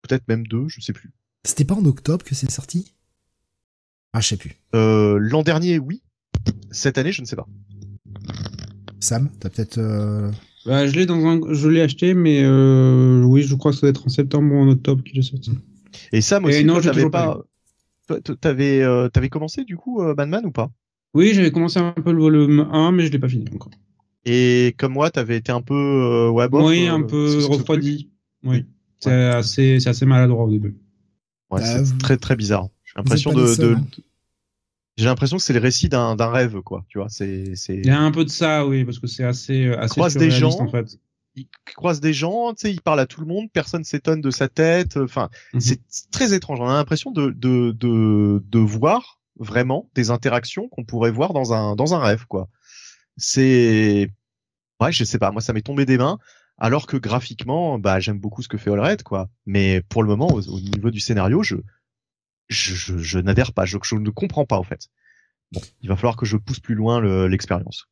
peut-être 0.02 0.28
même 0.28 0.46
deux, 0.46 0.68
je 0.68 0.82
sais 0.82 0.92
plus. 0.92 1.10
C'était 1.44 1.64
pas 1.64 1.74
en 1.74 1.86
octobre 1.86 2.22
que 2.22 2.34
c'est 2.34 2.50
sorti? 2.50 2.92
Ah, 4.12 4.20
je 4.20 4.28
sais 4.28 4.36
plus. 4.36 4.56
L'an 4.74 5.42
dernier, 5.42 5.78
oui. 5.78 6.02
Cette 6.70 6.98
année, 6.98 7.12
je 7.12 7.22
ne 7.22 7.26
sais 7.26 7.36
pas. 7.36 7.46
Sam, 9.00 9.30
t'as 9.40 9.48
peut-être. 9.50 9.78
euh, 9.78 10.30
Bah, 10.66 10.86
je 10.86 10.94
l'ai 10.94 11.06
dans 11.06 11.24
un, 11.26 11.40
je 11.52 11.68
l'ai 11.68 11.80
acheté, 11.80 12.14
mais 12.14 12.42
euh, 12.42 13.22
oui, 13.22 13.42
je 13.42 13.54
crois 13.54 13.70
que 13.72 13.76
ça 13.76 13.82
doit 13.82 13.90
être 13.90 14.06
en 14.06 14.10
septembre 14.10 14.52
ou 14.54 14.58
en 14.58 14.68
octobre 14.68 15.02
qu'il 15.02 15.18
est 15.18 15.22
sorti. 15.22 15.52
Et 16.12 16.20
Sam 16.20 16.44
Et 16.44 16.48
aussi, 16.48 16.64
non, 16.64 16.74
toi, 16.74 16.82
j'ai 16.82 16.88
t'avais 16.90 17.00
toujours 17.02 17.10
pas 17.10 17.44
t'avais, 18.40 18.82
euh, 18.82 19.08
t'avais 19.08 19.28
commencé 19.28 19.64
du 19.64 19.76
coup 19.76 20.00
euh, 20.02 20.14
Madman 20.16 20.46
ou 20.46 20.50
pas? 20.50 20.70
Oui, 21.14 21.32
j'avais 21.34 21.50
commencé 21.50 21.78
un 21.78 21.92
peu 21.92 22.12
le 22.12 22.20
volume 22.20 22.60
1, 22.72 22.92
mais 22.92 23.06
je 23.06 23.12
l'ai 23.12 23.18
pas 23.18 23.28
fini 23.28 23.44
encore. 23.54 23.72
Et 24.24 24.74
comme 24.78 24.92
moi, 24.92 25.10
t'avais 25.10 25.36
été 25.36 25.52
un 25.52 25.62
peu, 25.62 25.74
euh, 25.74 26.30
ouais, 26.30 26.48
bof, 26.48 26.66
oui, 26.66 26.86
un 26.86 27.02
peu 27.02 27.44
refroidi. 27.46 28.10
Oui. 28.44 28.66
C'est 29.00 29.12
assez, 29.12 29.80
c'est 29.80 29.90
assez 29.90 30.06
maladroit 30.06 30.44
au 30.44 30.50
début. 30.50 30.76
Ouais, 31.50 31.62
c'est 31.62 31.82
vous- 31.82 31.98
très 31.98 32.16
très 32.16 32.36
bizarre. 32.36 32.68
J'ai 32.84 32.92
l'impression 32.96 33.32
de. 33.32 33.76
J'ai 34.98 35.06
l'impression 35.06 35.36
que 35.38 35.42
c'est 35.42 35.52
le 35.54 35.60
récit 35.60 35.88
d'un 35.88 36.16
d'un 36.16 36.28
rêve, 36.30 36.60
quoi. 36.60 36.84
Tu 36.88 36.98
vois, 36.98 37.08
c'est 37.08 37.54
c'est. 37.54 37.76
Il 37.76 37.86
y 37.86 37.90
a 37.90 37.98
un 38.00 38.10
peu 38.10 38.24
de 38.24 38.30
ça, 38.30 38.66
oui, 38.66 38.84
parce 38.84 38.98
que 38.98 39.06
c'est 39.06 39.24
assez, 39.24 39.66
euh, 39.66 39.78
assez 39.80 39.92
croise 39.94 40.16
des 40.16 40.30
gens. 40.30 40.60
en 40.60 40.68
fait. 40.68 40.98
Il 41.36 41.46
croise 41.76 42.00
des 42.00 42.12
gens, 42.12 42.52
tu 42.52 42.62
sais, 42.62 42.72
il 42.72 42.80
parle 42.80 42.98
à 42.98 43.06
tout 43.06 43.20
le 43.20 43.26
monde, 43.28 43.46
personne 43.52 43.84
s'étonne 43.84 44.20
de 44.20 44.30
sa 44.32 44.48
tête. 44.48 44.96
Enfin, 44.96 45.30
Mhm. 45.54 45.60
c'est 45.60 45.80
très 46.10 46.34
étrange. 46.34 46.58
On 46.60 46.68
a 46.68 46.74
l'impression 46.74 47.12
de, 47.12 47.30
de 47.30 47.70
de 47.70 48.42
de 48.44 48.58
voir 48.58 49.20
vraiment 49.38 49.88
des 49.94 50.10
interactions 50.10 50.68
qu'on 50.68 50.84
pourrait 50.84 51.12
voir 51.12 51.32
dans 51.32 51.52
un 51.52 51.76
dans 51.76 51.94
un 51.94 52.00
rêve, 52.00 52.26
quoi. 52.26 52.48
C'est 53.16 54.10
ouais, 54.80 54.92
je 54.92 55.04
sais 55.04 55.18
pas. 55.18 55.30
Moi, 55.30 55.40
ça 55.40 55.52
m'est 55.52 55.62
tombé 55.62 55.86
des 55.86 55.98
mains. 55.98 56.18
Alors 56.60 56.88
que 56.88 56.96
graphiquement, 56.96 57.78
bah, 57.78 58.00
j'aime 58.00 58.18
beaucoup 58.18 58.42
ce 58.42 58.48
que 58.48 58.58
fait 58.58 58.72
Allred, 58.72 59.04
quoi. 59.04 59.28
Mais 59.46 59.80
pour 59.88 60.02
le 60.02 60.08
moment, 60.08 60.26
au, 60.26 60.40
au 60.42 60.58
niveau 60.60 60.90
du 60.90 60.98
scénario, 60.98 61.42
je 61.44 61.54
je, 62.48 62.74
je, 62.74 62.98
je 62.98 63.18
n'adhère 63.18 63.52
pas. 63.52 63.64
Je, 63.64 63.78
je 63.82 63.96
ne 63.96 64.10
comprends 64.10 64.44
pas, 64.46 64.56
en 64.58 64.62
fait. 64.62 64.88
Bon, 65.52 65.60
il 65.80 65.88
va 65.88 65.96
falloir 65.96 66.16
que 66.16 66.26
je 66.26 66.36
pousse 66.36 66.60
plus 66.60 66.74
loin 66.74 67.00
le- 67.00 67.26
l'expérience. 67.28 67.86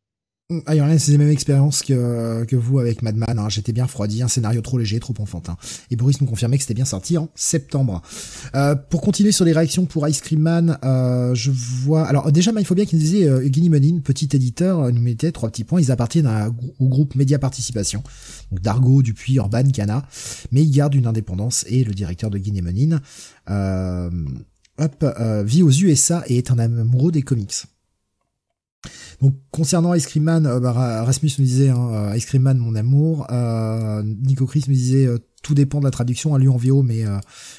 Ah, 0.66 0.76
Iron 0.76 0.96
c'est 0.96 1.10
les 1.10 1.18
mêmes 1.18 1.30
expériences 1.30 1.82
que, 1.82 2.44
que 2.44 2.54
vous 2.54 2.78
avec 2.78 3.02
Madman. 3.02 3.36
Hein. 3.36 3.48
J'étais 3.48 3.72
bien 3.72 3.84
refroidi, 3.84 4.22
un 4.22 4.28
scénario 4.28 4.60
trop 4.60 4.78
léger, 4.78 5.00
trop 5.00 5.14
enfantin. 5.18 5.56
Et 5.90 5.96
Boris 5.96 6.20
nous 6.20 6.26
confirmait 6.28 6.56
que 6.56 6.62
c'était 6.62 6.74
bien 6.74 6.84
sorti 6.84 7.18
en 7.18 7.28
septembre. 7.34 8.00
Euh, 8.54 8.76
pour 8.76 9.00
continuer 9.00 9.32
sur 9.32 9.44
les 9.44 9.52
réactions 9.52 9.86
pour 9.86 10.06
Ice 10.06 10.20
Cream 10.20 10.38
Man, 10.38 10.78
euh, 10.84 11.34
je 11.34 11.50
vois... 11.50 12.06
Alors 12.06 12.30
déjà, 12.30 12.52
il 12.56 12.64
faut 12.64 12.76
bien 12.76 12.84
qu'il 12.84 13.00
disait, 13.00 13.26
euh, 13.28 13.48
Guinea 13.48 13.76
petit 14.04 14.28
éditeur, 14.32 14.82
euh, 14.82 14.92
nous 14.92 15.00
mettait 15.00 15.32
trois 15.32 15.50
petits 15.50 15.64
points. 15.64 15.80
Ils 15.80 15.90
appartiennent 15.90 16.26
à- 16.26 16.48
au 16.78 16.86
groupe 16.86 17.16
Média 17.16 17.40
Participation. 17.40 18.04
Donc 18.52 18.60
Dargo, 18.60 19.02
Dupuis, 19.02 19.34
Urban, 19.38 19.64
Cana. 19.72 20.06
Mais 20.52 20.62
ils 20.62 20.70
gardent 20.70 20.94
une 20.94 21.08
indépendance 21.08 21.64
et 21.68 21.82
le 21.82 21.92
directeur 21.92 22.30
de 22.30 22.38
Guinea 22.38 22.62
Menin, 22.62 23.00
euh, 23.50 24.10
hop, 24.78 25.02
euh, 25.02 25.42
vit 25.42 25.64
aux 25.64 25.72
USA 25.72 26.22
et 26.28 26.38
est 26.38 26.52
un 26.52 26.60
amoureux 26.60 27.10
des 27.10 27.22
comics. 27.22 27.64
Donc 29.20 29.34
concernant 29.50 29.94
Ice 29.94 30.06
Cream 30.06 30.24
Man, 30.24 30.46
euh, 30.46 30.60
bah, 30.60 30.72
Ra- 30.72 31.04
Rasmus 31.04 31.30
nous 31.38 31.44
disait 31.44 31.68
hein, 31.70 31.88
euh, 31.92 32.16
Ice 32.16 32.26
Cream 32.26 32.42
Man 32.42 32.58
mon 32.58 32.74
amour. 32.74 33.26
Euh, 33.30 34.02
Nico 34.04 34.46
Chris 34.46 34.64
me 34.68 34.74
disait 34.74 35.06
euh, 35.06 35.18
tout 35.42 35.54
dépend 35.54 35.78
de 35.80 35.84
la 35.84 35.90
traduction 35.90 36.34
à 36.34 36.38
lui 36.38 36.48
en 36.48 36.56
VO, 36.56 36.82
mais 36.82 37.02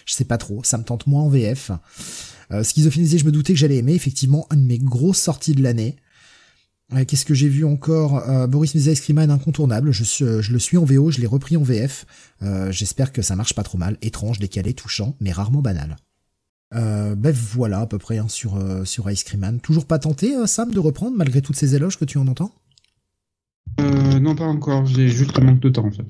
je 0.06 0.14
sais 0.14 0.26
pas 0.26 0.38
trop. 0.38 0.62
Ça 0.64 0.78
me 0.78 0.84
tente 0.84 1.08
moins 1.08 1.22
en 1.24 1.30
VF. 1.30 1.72
Euh, 2.52 2.64
Schizophrénie 2.64 3.18
je 3.18 3.26
me 3.26 3.32
doutais 3.32 3.54
que 3.54 3.60
j'allais 3.60 3.78
aimer. 3.78 3.94
Effectivement, 3.94 4.45
une 4.52 4.62
de 4.64 4.68
mes 4.68 4.78
grosses 4.80 5.20
sorties 5.20 5.54
de 5.54 5.64
l'année. 5.64 5.95
Qu'est-ce 7.08 7.26
que 7.26 7.34
j'ai 7.34 7.49
vu 7.49 7.66
encore? 7.66 8.48
Boris 8.48 8.74
me 8.74 8.80
disait 8.80 8.94
Ice 8.94 9.02
Cream 9.02 9.16
Man 9.18 9.30
incontournable. 9.30 9.91
Je, 9.91 10.04
je 10.41 10.52
le 10.54 10.60
suis 10.60 10.78
en 10.78 10.86
VO, 10.86 11.12
je 11.12 11.20
l'ai 11.20 11.28
repris 11.28 11.58
en 11.58 11.64
VF. 11.64 12.06
J'espère 12.70 13.12
que 13.12 13.22
ça 13.22 13.36
marche 13.36 13.54
pas 13.54 13.64
trop 13.64 13.78
mal. 13.78 13.98
Étrange, 14.02 14.40
décalé, 14.40 14.74
touchant, 14.74 15.16
mais 15.20 15.32
rarement 15.34 15.62
banal. 15.62 15.98
Euh, 16.76 17.15
ben 17.15 17.31
voilà 17.34 17.80
à 17.80 17.85
peu 17.88 17.98
près 17.98 18.18
hein, 18.18 18.27
sur 18.27 18.57
euh, 18.57 18.84
sur 18.84 19.10
Ice 19.10 19.23
Cream 19.23 19.41
Man. 19.41 19.60
Toujours 19.61 19.85
pas 19.85 19.99
tenté 19.99 20.35
euh, 20.35 20.45
Sam 20.48 20.72
de 20.72 20.80
reprendre 20.80 21.15
malgré 21.15 21.41
toutes 21.41 21.56
ces 21.56 21.76
éloges 21.76 21.98
que 21.98 22.06
tu 22.06 22.18
en 22.18 22.27
entends? 22.27 22.52
Euh, 23.80 24.19
non, 24.19 24.35
pas 24.35 24.45
encore. 24.45 24.85
J'ai 24.85 25.07
juste 25.07 25.39
manque 25.39 25.60
de 25.61 25.69
temps, 25.69 25.85
en 25.85 25.91
fait. 25.91 26.07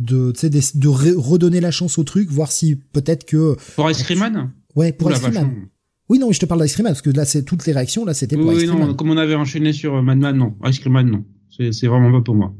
De 0.00 0.30
tu 0.32 0.40
sais 0.40 0.50
des- 0.50 0.60
de 0.74 0.88
re- 0.88 1.16
redonner 1.16 1.60
la 1.60 1.72
chance 1.72 1.98
au 1.98 2.04
truc, 2.04 2.30
voir 2.30 2.52
si 2.52 2.76
peut-être 2.76 3.24
que 3.24 3.56
Pour 3.74 3.90
Ice 3.90 4.02
Cream 4.04 4.20
Man? 4.20 4.52
Ouais 4.76 4.92
pour 4.92 5.10
Ice 5.10 5.18
Cream 5.18 5.34
Man. 5.34 5.44
vachement. 5.46 5.62
Oui 6.08 6.18
non, 6.20 6.30
je 6.30 6.38
te 6.38 6.46
parle 6.46 6.62
d'Ice 6.62 6.74
Cream 6.74 6.84
Man 6.84 6.92
parce 6.92 7.02
que 7.02 7.10
là 7.10 7.24
c'est 7.24 7.42
toutes 7.42 7.66
les 7.66 7.72
réactions 7.72 8.04
là 8.04 8.14
c'était 8.14 8.36
pour 8.36 8.46
Oui, 8.46 8.54
Ice 8.54 8.60
oui, 8.62 8.66
Cream 8.68 8.78
non, 8.80 8.86
Man. 8.86 8.96
comme 8.96 9.10
on 9.10 9.16
avait 9.16 9.34
enchaîné 9.34 9.72
sur 9.72 10.00
Madman, 10.02 10.36
non. 10.36 10.54
Ice 10.66 10.78
Cream 10.78 10.92
Man, 10.92 11.10
non. 11.10 11.24
C'est 11.50 11.88
vraiment 11.88 12.12
pas 12.12 12.20
pour 12.22 12.36
moi. 12.36 12.54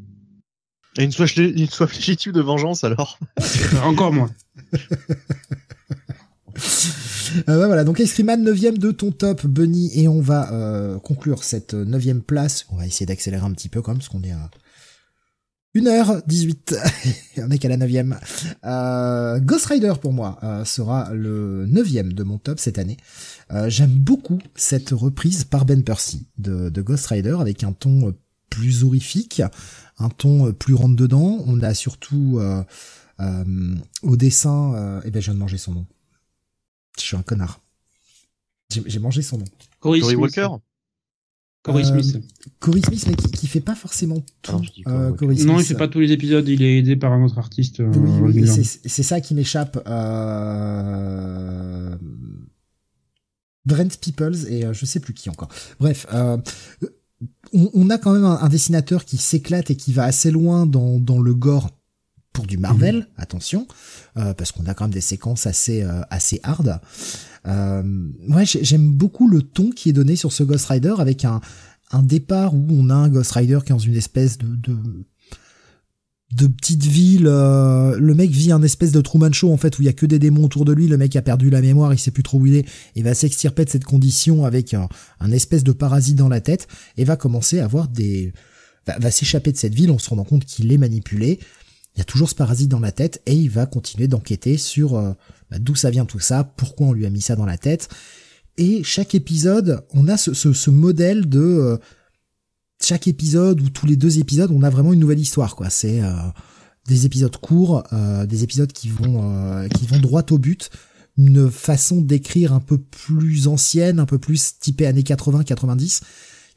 Et 0.99 1.05
une 1.05 1.13
soif, 1.13 1.37
une 1.37 1.69
soif 1.69 1.95
légitime 1.95 2.33
de 2.33 2.41
vengeance, 2.41 2.83
alors. 2.83 3.21
Encore 3.85 4.13
moins. 4.13 4.31
Euh, 7.49 7.67
voilà, 7.67 7.85
donc 7.85 7.99
Ice 8.01 8.13
Cream 8.13 8.27
Man 8.27 8.43
9 8.43 8.79
de 8.79 8.91
ton 8.91 9.11
top, 9.13 9.47
Bunny, 9.47 9.91
et 9.95 10.09
on 10.09 10.21
va 10.21 10.53
euh, 10.53 10.99
conclure 10.99 11.45
cette 11.45 11.75
9 11.75 12.21
place. 12.27 12.67
On 12.71 12.77
va 12.77 12.87
essayer 12.87 13.07
d'accélérer 13.07 13.45
un 13.45 13.53
petit 13.53 13.69
peu 13.69 13.83
quand 13.83 13.93
même, 13.93 13.99
parce 13.99 14.09
qu'on 14.09 14.23
est 14.23 14.33
à 14.33 14.51
1h18. 15.75 16.77
on 17.39 17.51
est 17.51 17.59
qu'à 17.59 17.69
la 17.69 17.77
9 17.77 17.91
euh, 18.65 19.41
Ghost 19.41 19.67
Rider 19.67 19.93
pour 20.01 20.13
moi 20.13 20.39
euh, 20.43 20.65
sera 20.65 21.13
le 21.13 21.67
9 21.67 22.15
de 22.15 22.23
mon 22.23 22.39
top 22.39 22.59
cette 22.59 22.79
année. 22.79 22.97
Euh, 23.53 23.69
J'aime 23.69 23.91
beaucoup 23.91 24.39
cette 24.55 24.91
reprise 24.91 25.45
par 25.45 25.65
Ben 25.65 25.83
Percy 25.83 26.27
de, 26.39 26.71
Ghost 26.81 27.07
Rider 27.07 27.37
avec 27.41 27.65
un 27.65 27.73
ton 27.73 28.09
euh, 28.09 28.13
plus 28.51 28.83
horrifique, 28.85 29.43
un 29.99 30.09
ton 30.09 30.49
euh, 30.49 30.53
plus 30.53 30.75
rentre 30.75 30.97
dedans. 30.97 31.43
On 31.47 31.61
a 31.61 31.75
surtout 31.75 32.39
euh, 32.41 32.63
euh, 33.21 33.75
au 34.03 34.17
dessin, 34.17 34.75
euh, 34.75 35.01
eh 35.05 35.11
ben 35.11 35.21
je 35.21 35.27
viens 35.27 35.35
de 35.35 35.41
manger 35.41 35.59
son 35.59 35.73
nom. 35.75 35.87
Je 37.01 37.05
suis 37.07 37.17
un 37.17 37.23
connard. 37.23 37.61
J'ai 38.87 38.99
mangé 38.99 39.23
son 39.23 39.39
nom. 39.39 39.45
Corey, 39.81 40.01
Cory 40.01 40.15
Smith. 40.15 40.19
Walker 40.37 40.49
Corey 41.63 41.85
Euh, 41.85 42.03
Smith. 42.03 42.23
Corey 42.61 42.81
Smith, 42.83 43.05
mais 43.09 43.15
qui, 43.17 43.31
qui 43.31 43.47
fait 43.47 43.61
pas 43.61 43.75
forcément 43.75 44.23
tout. 44.43 44.53
Euh, 44.87 45.11
Walker. 45.11 45.17
Corey 45.19 45.35
Non, 45.45 45.55
il 45.59 45.65
Smith. 45.65 45.67
fait 45.69 45.75
pas 45.75 45.89
tous 45.89 46.01
les 46.01 46.13
épisodes. 46.13 46.47
Il 46.49 46.63
est 46.63 46.79
aidé 46.79 46.97
par 46.97 47.13
un 47.13 47.23
autre 47.25 47.39
artiste. 47.39 47.81
euh, 47.81 47.91
Oui, 47.95 48.43
oui, 48.43 48.49
c'est 48.85 49.03
ça 49.03 49.21
qui 49.21 49.35
m'échappe. 49.35 49.83
Euh... 50.69 51.97
Brent 53.65 53.99
Peoples 54.01 54.47
et 54.49 54.65
euh, 54.65 54.73
je 54.73 54.87
sais 54.87 55.01
plus 55.01 55.13
qui 55.15 55.29
encore. 55.29 55.49
Bref, 55.79 56.07
euh, 56.13 56.39
on, 57.53 57.71
on 57.75 57.91
a 57.91 57.99
quand 57.99 58.13
même 58.13 58.25
un, 58.25 58.39
un 58.41 58.49
dessinateur 58.49 59.05
qui 59.05 59.19
s'éclate 59.19 59.71
et 59.71 59.77
qui 59.77 59.93
va 59.93 60.05
assez 60.05 60.31
loin 60.31 60.65
dans, 60.67 60.99
dans 60.99 61.19
le 61.21 61.35
gore 61.35 61.69
pour 62.33 62.47
du 62.47 62.57
Marvel, 62.57 63.09
attention, 63.17 63.67
euh, 63.67 64.08
parce 64.37 64.53
qu'on 64.53 64.67
a 64.67 64.75
quand 64.75 64.85
même 64.85 64.93
des 64.95 65.01
séquences 65.01 65.47
assez 65.47 65.83
euh, 65.83 66.01
assez 66.11 66.41
hard. 66.43 66.81
Euh, 67.47 67.83
ouais, 68.29 68.45
j'ai- 68.45 68.65
j'aime 68.65 68.91
beaucoup 68.93 69.29
le 69.29 69.43
ton 69.43 69.71
qui 69.71 69.89
est 69.91 69.93
donné 69.93 70.17
sur 70.17 70.33
ce 70.33 70.43
Ghost 70.43 70.67
Rider 70.67 70.95
avec 70.99 71.25
un 71.25 71.41
départ 72.03 72.55
où 72.55 72.67
on 72.71 72.91
a 72.91 72.95
un 72.95 73.09
Ghost 73.09 73.33
Rider 73.33 73.59
qui 73.65 73.73
est 73.73 73.75
dans 73.75 73.79
une 73.79 73.97
espèce 73.97 74.37
de, 74.39 74.49
de 76.33 76.47
petite 76.47 76.85
ville. 76.85 77.27
euh, 77.27 77.97
le 77.99 78.15
mec 78.15 78.31
vit 78.31 78.53
un 78.53 78.63
espèce 78.63 78.93
de 78.93 79.01
Truman 79.01 79.33
Show 79.33 79.51
en 79.53 79.57
fait 79.57 79.79
où 79.79 79.83
il 79.83 79.87
y 79.87 79.89
a 79.89 79.95
que 79.95 80.05
des 80.05 80.19
démons 80.19 80.45
autour 80.45 80.65
de 80.67 80.73
lui. 80.73 80.87
Le 80.89 80.99
mec 80.99 81.17
a 81.17 81.23
perdu 81.23 81.49
la 81.49 81.63
mémoire, 81.63 81.95
il 81.95 81.99
sait 81.99 82.11
plus 82.11 82.23
trop 82.23 82.39
où 82.39 82.47
il 82.47 82.57
est. 82.57 82.67
Il 82.97 83.05
va 83.05 83.15
s'extirper 83.15 83.65
de 83.65 83.71
cette 83.71 83.85
condition 83.85 84.45
avec 84.45 84.75
un, 84.75 84.89
espèce 85.33 85.65
de 85.65 85.73
parasite 85.73 86.17
dans 86.17 86.29
la 86.29 86.41
tête 86.43 86.69
et 86.99 87.05
va 87.05 87.17
commencer 87.17 87.61
à 87.61 87.65
avoir 87.65 87.89
des 87.89 88.33
va 88.99 89.11
s'échapper 89.11 89.53
de 89.53 89.59
cette 89.59 89.75
ville 89.75 89.91
en 89.91 89.99
se 89.99 90.09
rendant 90.09 90.25
compte 90.25 90.47
qu'il 90.47 90.73
est 90.73 90.79
manipulé. 90.79 91.41
Il 91.99 92.01
y 92.01 92.03
a 92.03 92.05
toujours 92.05 92.31
ce 92.31 92.37
parasite 92.37 92.69
dans 92.69 92.79
la 92.79 92.93
tête 92.93 93.21
et 93.27 93.35
il 93.35 93.51
va 93.51 93.67
continuer 93.67 94.07
d'enquêter 94.07 94.57
sur 94.57 94.97
euh, 94.97 95.15
bah, 95.51 95.59
d'où 95.59 95.75
ça 95.75 95.91
vient 95.91 96.05
tout 96.05 96.21
ça, 96.21 96.45
pourquoi 96.45 96.87
on 96.87 96.93
lui 96.93 97.05
a 97.05 97.11
mis 97.11 97.21
ça 97.21 97.35
dans 97.35 97.45
la 97.45 97.59
tête. 97.59 97.89
Et 98.57 98.85
chaque 98.85 99.17
épisode, 99.17 99.85
on 99.95 100.07
a 100.07 100.17
ce, 100.17 100.71
modèle 100.71 101.29
de 101.29 101.41
euh, 101.41 101.77
chaque 102.81 103.09
épisode 103.09 103.61
ou 103.61 103.69
tous 103.69 103.87
les 103.87 103.97
deux 103.97 104.21
épisodes, 104.21 104.53
on 104.53 104.63
a 104.63 104.71
vraiment 104.71 104.93
une 104.93 105.01
nouvelle 105.01 105.19
histoire. 105.19 105.57
quoi. 105.57 105.71
C'est 105.71 106.01
euh, 106.01 106.13
des 106.87 107.05
épisodes 107.05 107.37
courts, 107.37 107.83
des 108.29 108.45
épisodes 108.45 108.73
qui 108.73 108.91
vont 108.91 109.69
qui 109.71 109.87
vont 109.87 109.99
droit 109.99 110.25
au 110.31 110.39
but, 110.39 110.71
une 111.17 111.51
façon 111.51 112.01
d'écrire 112.01 112.53
un 112.53 112.61
peu 112.61 112.79
plus 112.79 113.49
ancienne, 113.49 113.99
un 113.99 114.07
peu 114.07 114.19
plus 114.19 114.57
typée 114.61 114.87
années 114.87 115.03
80-90. 115.03 116.03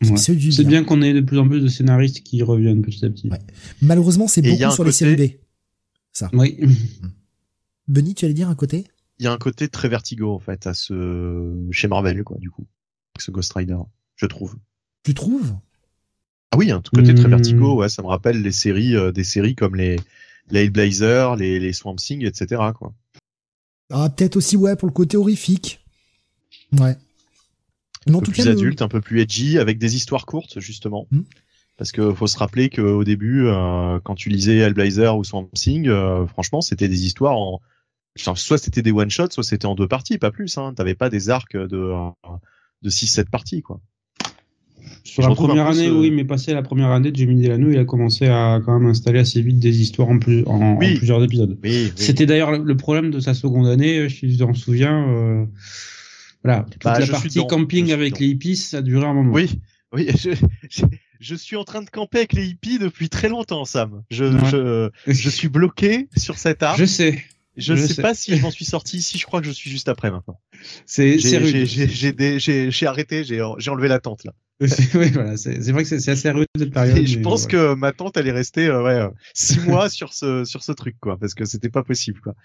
Ouais. 0.02 0.18
C'est 0.18 0.36
bien. 0.36 0.68
bien 0.68 0.84
qu'on 0.84 1.02
ait 1.02 1.14
de 1.14 1.22
plus 1.22 1.38
en 1.38 1.48
plus 1.48 1.62
de 1.62 1.68
scénaristes 1.68 2.22
qui 2.22 2.42
reviennent 2.44 2.82
petit 2.82 3.06
à 3.06 3.10
petit. 3.10 3.30
Ouais. 3.30 3.40
Malheureusement, 3.82 4.28
c'est 4.28 4.42
beaucoup 4.42 4.72
sur 4.74 4.84
les 4.84 4.92
séries 4.92 5.16
B. 5.16 6.24
Oui. 6.34 6.58
Benny, 7.88 8.16
tu 8.16 8.26
allais 8.26 8.34
dire 8.34 8.50
un 8.50 8.56
côté? 8.56 8.86
Il 9.20 9.26
y 9.26 9.28
a 9.28 9.32
un 9.34 9.38
côté 9.38 9.68
très 9.68 9.90
vertigo 9.90 10.34
en 10.34 10.40
fait 10.40 10.66
à 10.66 10.74
ce 10.74 11.54
chez 11.72 11.88
Marvel 11.88 12.24
quoi 12.24 12.38
du 12.40 12.50
coup, 12.50 12.66
ce 13.20 13.30
Ghost 13.32 13.54
Rider, 13.54 13.78
je 14.16 14.26
trouve. 14.26 14.56
Tu 15.04 15.14
trouves? 15.14 15.54
Ah 16.52 16.58
oui, 16.58 16.72
un 16.72 16.82
côté 16.82 17.14
très 17.14 17.28
Hmm. 17.28 17.32
vertigo, 17.32 17.76
ouais, 17.76 17.90
ça 17.90 18.02
me 18.02 18.08
rappelle 18.08 18.42
les 18.42 18.52
séries, 18.52 18.96
euh, 18.96 19.12
des 19.12 19.24
séries 19.24 19.56
comme 19.56 19.76
les 19.76 19.98
les 20.50 20.62
Hellblazer, 20.62 21.36
les, 21.38 21.60
les 21.60 21.72
Swamp 21.74 21.96
Thing, 21.96 22.26
etc. 22.26 22.62
quoi. 22.78 22.94
Ah, 23.92 24.10
peut-être 24.10 24.36
aussi, 24.38 24.58
ouais, 24.58 24.76
pour 24.76 24.88
le 24.88 24.94
côté 24.94 25.16
horrifique. 25.18 25.80
Ouais. 26.80 26.98
Mais 28.08 28.14
Un 28.14 28.16
en 28.16 28.20
peu 28.20 28.26
tout 28.26 28.32
plus 28.32 28.48
adulte, 28.48 28.82
un 28.82 28.88
peu 28.88 29.02
plus 29.02 29.22
edgy, 29.22 29.58
avec 29.60 29.78
des 29.78 29.96
histoires 29.96 30.26
courtes 30.26 30.60
justement. 30.60 31.08
Hmm. 31.12 31.22
Parce 31.78 31.92
que 31.92 32.14
faut 32.14 32.28
se 32.28 32.38
rappeler 32.38 32.70
qu'au 32.70 33.04
début, 33.04 33.46
euh, 33.48 34.00
quand 34.04 34.16
tu 34.16 34.30
lisais 34.30 34.58
Hellblazer 34.58 35.18
ou 35.18 35.24
Swamp 35.24 35.50
Thing, 35.54 35.88
euh, 35.88 36.28
franchement, 36.28 36.62
c'était 36.62 36.88
des 36.88 37.06
histoires 37.06 37.38
en 37.38 37.60
enfin, 38.20 38.36
soit 38.36 38.58
c'était 38.58 38.82
des 38.82 38.92
one 38.92 39.10
shots, 39.10 39.30
soit 39.32 39.44
c'était 39.44 39.66
en 39.66 39.74
deux 39.76 39.88
parties, 39.88 40.18
pas 40.18 40.32
plus. 40.32 40.58
Hein. 40.58 40.74
T'avais 40.76 40.96
pas 40.96 41.10
des 41.10 41.30
arcs 41.30 41.56
de 41.56 41.78
euh, 41.78 42.10
de 42.82 42.90
6-7 42.90 43.30
parties 43.30 43.62
quoi. 43.62 43.80
Sur 45.04 45.24
Je 45.24 45.30
la 45.30 45.36
première 45.36 45.68
année, 45.68 45.88
ce- 45.88 45.92
oui, 45.92 46.12
mais 46.12 46.24
passé 46.26 46.54
la 46.54 46.62
première 46.64 46.90
année 46.90 47.12
de 47.12 47.16
Jimmy 47.16 47.42
Delano, 47.42 47.70
il 47.72 47.78
a 47.78 47.86
commencé 47.86 48.28
à 48.28 48.60
quand 48.64 48.80
même 48.80 48.90
installer 48.90 49.20
assez 49.20 49.42
vite 49.42 49.60
des 49.60 49.82
histoires 49.82 50.10
en, 50.10 50.20
plus, 50.20 50.44
en, 50.46 50.78
plusieurs 50.78 51.24
épisodes. 51.24 51.58
Oui, 51.64 51.86
oui. 51.86 51.92
C'était 51.96 52.26
d'ailleurs 52.26 52.52
le- 52.52 52.78
problème 52.78 53.10
de 53.12 53.20
sa 53.20 53.34
seconde 53.34 53.68
année, 53.68 54.10
si 54.10 54.28
tu 54.28 54.38
t'en 54.38 54.54
souviens. 54.54 55.08
euh, 55.10 55.46
voilà, 56.44 56.66
toute 56.70 56.84
Bah, 56.84 57.00
la 57.00 57.08
partie 57.08 57.46
camping 57.48 57.92
avec 57.92 58.20
les 58.20 58.28
hippies, 58.28 58.56
ça 58.58 58.78
a 58.78 58.82
duré 58.82 59.06
un 59.06 59.14
moment. 59.14 59.32
Oui, 59.34 59.60
oui, 59.94 60.08
je, 60.18 60.32
je, 60.70 60.84
je 61.20 61.36
suis 61.36 61.56
en 61.56 61.64
train 61.64 61.82
de 61.82 61.90
camper 61.90 62.20
avec 62.20 62.34
les 62.34 62.48
hippies 62.48 62.80
depuis 62.80 63.10
très 63.10 63.30
longtemps, 63.30 63.66
Sam. 63.66 64.04
Je, 64.10 64.26
Ouais. 64.26 64.50
je, 64.50 64.90
je 65.14 65.30
suis 65.30 65.50
bloqué 65.50 66.08
sur 66.18 66.38
cet 66.38 66.64
arc. 66.64 66.80
Je 66.80 66.86
sais. 66.86 67.24
Je 67.58 67.74
ne 67.74 67.78
sais, 67.86 67.96
sais. 67.96 68.02
pas 68.02 68.14
si 68.14 68.38
je 68.38 68.42
m'en 68.42 68.50
suis 68.50 68.64
sorti. 68.64 69.02
Si 69.02 69.18
je 69.18 69.26
crois 69.26 69.42
que 69.42 69.46
je 69.48 69.52
suis 69.52 69.70
juste 69.70 69.90
après 69.90 70.10
maintenant. 70.10 70.40
C'est 70.86 71.20
c'est 71.20 71.30
J'ai 71.32 71.38
rude. 71.38 71.48
j'ai- 71.50 71.66
j'ai- 71.66 71.88
j'ai 71.90 72.14
des- 72.14 72.40
j'ai- 72.40 72.72
j'ai 72.72 72.86
arrêté, 72.88 73.26
j'ai 73.26 73.46
j'ai 73.58 73.70
enlevé 73.70 73.90
la 73.90 74.00
tente 74.00 74.24
là. 74.24 74.32
Oui, 74.96 75.10
voilà, 75.12 75.36
c'est 75.36 75.60
vrai 75.72 75.84
que 75.84 75.90
c'est 76.00 76.10
assez 76.12 76.32
rude 76.32 76.48
cette 76.58 76.72
période. 76.72 76.98
Et 76.98 77.06
je 77.06 77.20
pense 77.20 77.42
voilà. 77.50 77.74
que 77.74 77.80
ma 77.80 77.92
tante 77.92 78.16
elle 78.16 78.28
est 78.28 78.32
restée 78.32 78.68
euh, 78.68 78.82
ouais, 78.84 78.94
euh, 78.94 79.10
six 79.34 79.60
mois 79.60 79.90
sur 79.90 80.14
ce 80.14 80.46
sur 80.46 80.64
ce 80.64 80.72
truc 80.72 80.96
quoi, 81.02 81.18
parce 81.20 81.34
que 81.34 81.44
c'était 81.44 81.70
pas 81.70 81.84
possible 81.84 82.22
quoi. 82.22 82.36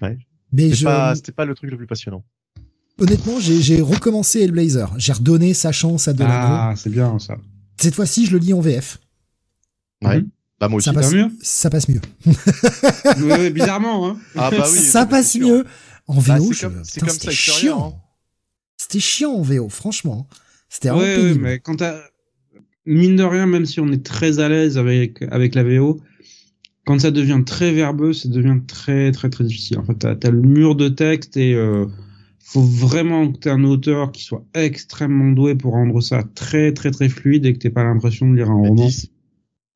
mais 0.00 0.16
C'était 0.70 0.74
je, 0.76 0.84
pas 0.84 1.14
c'était 1.14 1.32
pas 1.32 1.44
le 1.44 1.54
truc 1.54 1.70
le 1.70 1.76
plus 1.76 1.86
passionnant. 1.86 2.24
Honnêtement, 2.98 3.38
j'ai 3.40 3.80
recommencé 3.80 4.40
Hellblazer. 4.40 4.92
J'ai 4.98 5.12
redonné 5.12 5.54
sa 5.54 5.72
chance 5.72 6.08
à 6.08 6.12
Delano. 6.12 6.34
Ah, 6.34 6.74
c'est 6.76 6.90
bien 6.90 7.18
ça. 7.18 7.36
Cette 7.80 7.94
fois-ci, 7.94 8.26
je 8.26 8.32
le 8.32 8.38
lis 8.38 8.52
en 8.52 8.60
VF. 8.60 8.98
Ouais. 10.02 10.20
Mhm. 10.20 10.28
Bah 10.60 10.68
moi 10.68 10.78
aussi. 10.78 10.84
Ça 10.86 10.92
passe, 10.92 11.12
mieux 11.12 11.28
ça 11.42 11.70
passe 11.70 11.88
mieux. 11.88 12.00
Oui, 12.26 13.32
oui, 13.40 13.50
Bizarrement, 13.50 14.08
hein. 14.08 14.16
Ah 14.36 14.50
bah 14.50 14.66
oui. 14.70 14.78
ça 14.78 15.06
passe 15.06 15.34
mieux. 15.36 15.64
En 16.06 16.20
Bah, 16.20 16.38
VO, 16.38 16.52
c'est 16.52 16.60
comme- 16.66 16.74
comme 16.74 16.84
ça 16.84 17.02
extérieur, 17.30 17.56
chiant. 17.56 17.94
hein. 17.96 18.00
C'était 18.76 19.00
chiant 19.00 19.32
en 19.32 19.42
VO, 19.42 19.68
franchement. 19.68 20.28
C'était 20.68 20.90
Ouais, 20.90 20.98
ouais, 20.98 21.16
pénible. 21.16 21.40
mais 21.42 21.58
quand 21.60 21.76
t'as 21.76 22.00
mine 22.86 23.16
de 23.16 23.22
rien, 23.22 23.46
même 23.46 23.66
si 23.66 23.80
on 23.80 23.90
est 23.92 24.04
très 24.04 24.38
à 24.38 24.48
l'aise 24.48 24.78
avec 24.78 25.22
avec 25.30 25.54
la 25.54 25.62
VO, 25.64 26.00
quand 26.84 26.98
ça 27.00 27.10
devient 27.10 27.42
très 27.46 27.72
verbeux, 27.72 28.12
ça 28.12 28.28
devient 28.28 28.60
très 28.66 29.12
très 29.12 29.30
très 29.30 29.44
difficile. 29.44 29.78
En 29.78 29.84
fait, 29.84 29.94
t'as 29.94 30.28
as 30.28 30.30
le 30.30 30.42
mur 30.42 30.74
de 30.76 30.88
texte 30.88 31.36
et 31.36 31.54
euh, 31.54 31.86
faut 32.52 32.62
vraiment 32.62 33.30
que 33.32 33.38
t'aies 33.38 33.50
un 33.50 33.64
auteur 33.64 34.12
qui 34.12 34.22
soit 34.24 34.44
extrêmement 34.54 35.30
doué 35.32 35.54
pour 35.54 35.72
rendre 35.72 36.00
ça 36.00 36.22
très 36.34 36.72
très 36.72 36.90
très 36.90 37.08
fluide 37.08 37.46
et 37.46 37.52
que 37.54 37.58
t'aies 37.58 37.70
pas 37.70 37.84
l'impression 37.84 38.28
de 38.30 38.36
lire 38.36 38.50
un 38.50 38.60
Mais 38.60 38.68
roman. 38.68 38.88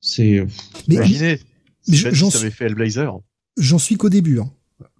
C'est 0.00 0.46
Mais 0.88 0.94
Imaginez. 0.96 1.40
Si 1.82 1.96
j'en 1.96 2.30
suis- 2.30 2.50
fait 2.50 2.66
Hellblazer. 2.66 3.18
j'en 3.56 3.78
suis 3.78 3.96
qu'au 3.96 4.08
début. 4.08 4.40
Hein. 4.40 4.50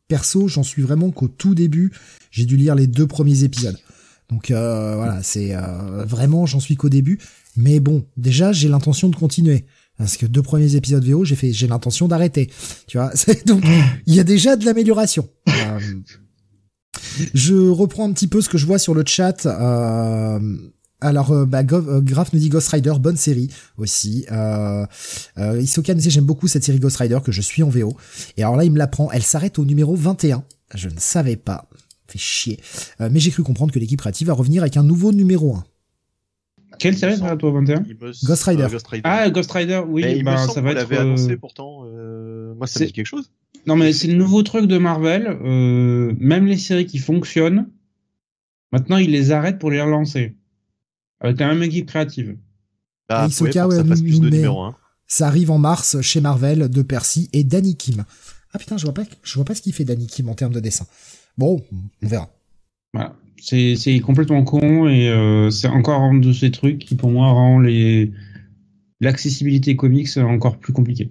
Perso, 0.08 0.46
j'en 0.48 0.62
suis 0.62 0.82
vraiment 0.82 1.10
qu'au 1.10 1.28
tout 1.28 1.54
début. 1.54 1.92
J'ai 2.30 2.44
dû 2.44 2.56
lire 2.56 2.74
les 2.74 2.86
deux 2.86 3.06
premiers 3.06 3.42
épisodes. 3.44 3.78
Donc 4.30 4.50
euh, 4.50 4.96
voilà, 4.96 5.22
c'est 5.22 5.54
euh, 5.54 6.04
vraiment, 6.04 6.46
j'en 6.46 6.60
suis 6.60 6.76
qu'au 6.76 6.88
début. 6.88 7.18
Mais 7.56 7.80
bon, 7.80 8.04
déjà, 8.16 8.52
j'ai 8.52 8.68
l'intention 8.68 9.08
de 9.08 9.16
continuer. 9.16 9.66
Parce 9.98 10.16
que 10.18 10.26
deux 10.26 10.42
premiers 10.42 10.74
épisodes 10.76 11.02
VO, 11.02 11.24
j'ai 11.24 11.36
fait, 11.36 11.52
j'ai 11.54 11.66
l'intention 11.66 12.06
d'arrêter. 12.06 12.50
Tu 12.86 12.98
vois, 12.98 13.10
c'est- 13.14 13.46
donc 13.46 13.64
il 14.06 14.14
y 14.14 14.20
a 14.20 14.24
déjà 14.24 14.54
de 14.56 14.64
l'amélioration. 14.64 15.28
Euh, 15.48 15.75
je 17.34 17.54
reprends 17.54 18.08
un 18.08 18.12
petit 18.12 18.28
peu 18.28 18.40
ce 18.40 18.48
que 18.48 18.58
je 18.58 18.66
vois 18.66 18.78
sur 18.78 18.94
le 18.94 19.02
chat. 19.06 19.46
Euh, 19.46 20.38
alors, 21.00 21.30
euh, 21.30 21.44
bah, 21.44 21.62
euh, 21.72 22.00
Graf 22.00 22.32
nous 22.32 22.38
dit 22.38 22.48
Ghost 22.48 22.68
Rider, 22.68 22.94
bonne 22.98 23.16
série 23.16 23.48
aussi. 23.76 24.24
Euh, 24.32 24.86
euh, 25.38 25.60
Isoka 25.60 25.94
nous 25.94 26.00
dit 26.00 26.10
j'aime 26.10 26.24
beaucoup 26.24 26.48
cette 26.48 26.64
série 26.64 26.78
Ghost 26.78 26.96
Rider 26.96 27.18
que 27.22 27.32
je 27.32 27.42
suis 27.42 27.62
en 27.62 27.68
VO. 27.68 27.96
Et 28.36 28.42
alors 28.42 28.56
là, 28.56 28.64
il 28.64 28.72
me 28.72 28.78
l'apprend. 28.78 29.10
Elle 29.12 29.22
s'arrête 29.22 29.58
au 29.58 29.64
numéro 29.64 29.94
21. 29.94 30.44
Je 30.74 30.88
ne 30.88 30.98
savais 30.98 31.36
pas. 31.36 31.68
Fait 32.08 32.18
chier. 32.18 32.60
Mais 33.00 33.18
j'ai 33.18 33.30
cru 33.30 33.42
comprendre 33.42 33.72
que 33.72 33.78
l'équipe 33.78 33.98
créative 33.98 34.28
va 34.28 34.32
revenir 34.32 34.62
avec 34.62 34.76
un 34.76 34.84
nouveau 34.84 35.12
numéro 35.12 35.56
1. 35.56 35.64
Quelle 36.78 36.96
série 36.96 37.16
va 37.16 37.36
toi 37.36 37.50
21 37.52 37.82
Il 37.88 37.94
me- 37.96 38.26
Ghost 38.26 38.42
Rider. 38.44 38.62
euh, 38.64 38.68
Ghost 38.68 38.86
Rider. 38.88 39.02
Ah, 39.04 39.30
Ghost 39.30 39.50
Rider, 39.52 39.82
oui, 39.86 40.02
Mais 40.02 40.18
il 40.18 40.24
bah, 40.24 40.32
me 40.46 40.52
ça 40.52 40.60
va 40.60 40.70
être. 40.70 40.76
l'avait 40.76 40.98
euh, 40.98 41.02
annoncé 41.02 41.36
pourtant. 41.36 41.82
euh, 41.86 42.54
Moi, 42.54 42.66
ça 42.66 42.78
me 42.78 42.84
c'est- 42.84 42.86
dit 42.86 42.92
quelque 42.92 43.06
chose. 43.06 43.30
Non, 43.66 43.76
mais 43.76 43.92
c'est 43.92 44.06
le 44.08 44.14
nouveau 44.14 44.42
truc 44.42 44.66
de 44.66 44.78
Marvel. 44.78 45.26
Euh, 45.44 46.12
même 46.18 46.46
les 46.46 46.56
séries 46.56 46.86
qui 46.86 46.98
fonctionnent, 46.98 47.68
maintenant 48.72 48.96
ils 48.98 49.10
les 49.10 49.32
arrêtent 49.32 49.58
pour 49.58 49.70
les 49.70 49.80
relancer. 49.80 50.36
Avec 51.20 51.40
la 51.40 51.48
même 51.48 51.62
équipe 51.62 51.86
créative. 51.86 52.36
Bah, 53.08 53.26
ouais, 53.26 53.52
ça 53.52 53.84
fasse 53.84 54.02
plus 54.02 54.20
de 54.20 54.28
numéro 54.30 54.62
1. 54.62 54.76
Ça 55.06 55.28
arrive 55.28 55.50
en 55.50 55.58
mars 55.58 56.00
chez 56.00 56.20
Marvel 56.20 56.68
de 56.68 56.82
Percy 56.82 57.28
et 57.32 57.44
Danny 57.44 57.76
Kim. 57.76 58.04
Ah 58.52 58.58
putain, 58.58 58.76
je 58.76 58.84
vois 58.84 58.94
pas, 58.94 59.04
je 59.22 59.34
vois 59.34 59.44
pas 59.44 59.54
ce 59.54 59.62
qu'il 59.62 59.72
fait 59.72 59.84
Danny 59.84 60.06
Kim 60.06 60.28
en 60.28 60.34
termes 60.34 60.52
de 60.52 60.60
dessin. 60.60 60.86
Bon, 61.38 61.62
on 62.02 62.06
verra. 62.06 62.28
Voilà. 62.92 63.14
C'est, 63.38 63.76
c'est 63.76 63.98
complètement 64.00 64.42
con 64.42 64.88
et 64.88 65.08
euh, 65.08 65.50
c'est 65.50 65.68
encore 65.68 66.00
un 66.00 66.14
de 66.14 66.32
ces 66.32 66.50
trucs 66.50 66.78
qui 66.78 66.94
pour 66.94 67.10
moi 67.10 67.28
rend 67.28 67.58
les 67.60 68.10
l'accessibilité 69.00 69.76
comics 69.76 70.08
encore 70.16 70.58
plus 70.58 70.72
compliquée. 70.72 71.10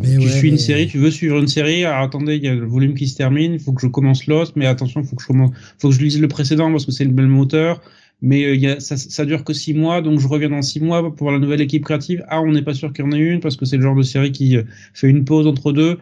Mais 0.00 0.16
tu 0.16 0.18
ouais, 0.18 0.28
suis 0.28 0.48
une 0.48 0.58
série, 0.58 0.88
tu 0.88 0.98
veux 0.98 1.10
suivre 1.10 1.38
une 1.38 1.46
série, 1.46 1.84
alors 1.84 2.02
attendez, 2.02 2.36
il 2.36 2.42
y 2.42 2.48
a 2.48 2.54
le 2.54 2.66
volume 2.66 2.94
qui 2.94 3.06
se 3.06 3.16
termine, 3.16 3.52
il 3.52 3.60
faut 3.60 3.72
que 3.72 3.80
je 3.80 3.86
commence 3.86 4.26
Lost, 4.26 4.54
mais 4.56 4.66
attention, 4.66 5.04
faut 5.04 5.14
que 5.16 5.22
je 5.22 5.28
commence, 5.28 5.50
faut 5.78 5.88
que 5.90 5.94
je 5.94 6.00
lise 6.00 6.20
le 6.20 6.26
précédent 6.28 6.70
parce 6.70 6.84
que 6.84 6.90
c'est 6.90 7.04
le 7.04 7.12
même 7.12 7.38
auteur, 7.38 7.80
mais 8.22 8.44
euh, 8.44 8.54
il 8.54 8.60
y 8.60 8.66
a, 8.66 8.80
ça, 8.80 8.96
ça 8.96 9.24
dure 9.24 9.44
que 9.44 9.52
six 9.52 9.72
mois, 9.72 10.02
donc 10.02 10.18
je 10.18 10.26
reviens 10.26 10.50
dans 10.50 10.62
six 10.62 10.80
mois 10.80 11.14
pour 11.14 11.30
la 11.30 11.38
nouvelle 11.38 11.60
équipe 11.60 11.84
créative. 11.84 12.24
Ah, 12.28 12.40
on 12.42 12.50
n'est 12.52 12.62
pas 12.62 12.74
sûr 12.74 12.92
qu'il 12.92 13.04
y 13.04 13.08
en 13.08 13.12
ait 13.12 13.18
une 13.18 13.40
parce 13.40 13.56
que 13.56 13.64
c'est 13.64 13.76
le 13.76 13.82
genre 13.82 13.94
de 13.96 14.02
série 14.02 14.32
qui 14.32 14.56
euh, 14.56 14.64
fait 14.94 15.08
une 15.08 15.24
pause 15.24 15.46
entre 15.46 15.72
deux. 15.72 15.98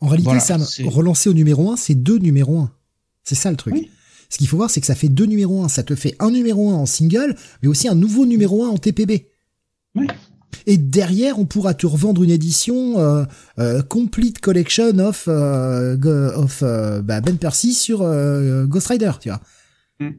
En 0.00 0.06
réalité, 0.08 0.30
Voilà, 0.30 0.58
c'est- 0.58 0.84
relancer 0.84 1.28
au 1.28 1.34
numéro 1.34 1.70
1, 1.72 1.76
c'est 1.76 1.94
deux 1.94 2.18
numéros 2.18 2.58
1. 2.60 2.72
C'est 3.22 3.34
ça 3.34 3.50
le 3.50 3.56
truc. 3.56 3.74
Oui. 3.74 3.90
Ce 4.32 4.38
qu'il 4.38 4.48
faut 4.48 4.56
voir, 4.56 4.70
c'est 4.70 4.80
que 4.80 4.86
ça 4.86 4.94
fait 4.94 5.10
deux 5.10 5.26
numéros 5.26 5.62
1. 5.62 5.68
Ça 5.68 5.82
te 5.82 5.94
fait 5.94 6.16
un 6.18 6.30
numéro 6.30 6.70
1 6.70 6.74
en 6.74 6.86
single, 6.86 7.36
mais 7.62 7.68
aussi 7.68 7.86
un 7.86 7.94
nouveau 7.94 8.24
numéro 8.24 8.64
1 8.64 8.68
en 8.70 8.78
TPB. 8.78 9.26
Oui. 9.94 10.06
Et 10.64 10.78
derrière, 10.78 11.38
on 11.38 11.44
pourra 11.44 11.74
te 11.74 11.86
revendre 11.86 12.22
une 12.22 12.30
édition 12.30 12.98
euh, 12.98 13.24
euh, 13.58 13.82
complete 13.82 14.40
collection 14.40 14.98
of, 15.00 15.24
euh, 15.28 15.96
go- 15.98 16.30
of 16.34 16.62
euh, 16.62 17.02
bah, 17.02 17.20
Ben 17.20 17.36
Percy 17.36 17.74
sur 17.74 18.00
euh, 18.00 18.64
Ghost 18.64 18.86
Rider, 18.86 19.10
tu 19.20 19.28
vois. 19.28 19.40
Mm. 20.00 20.14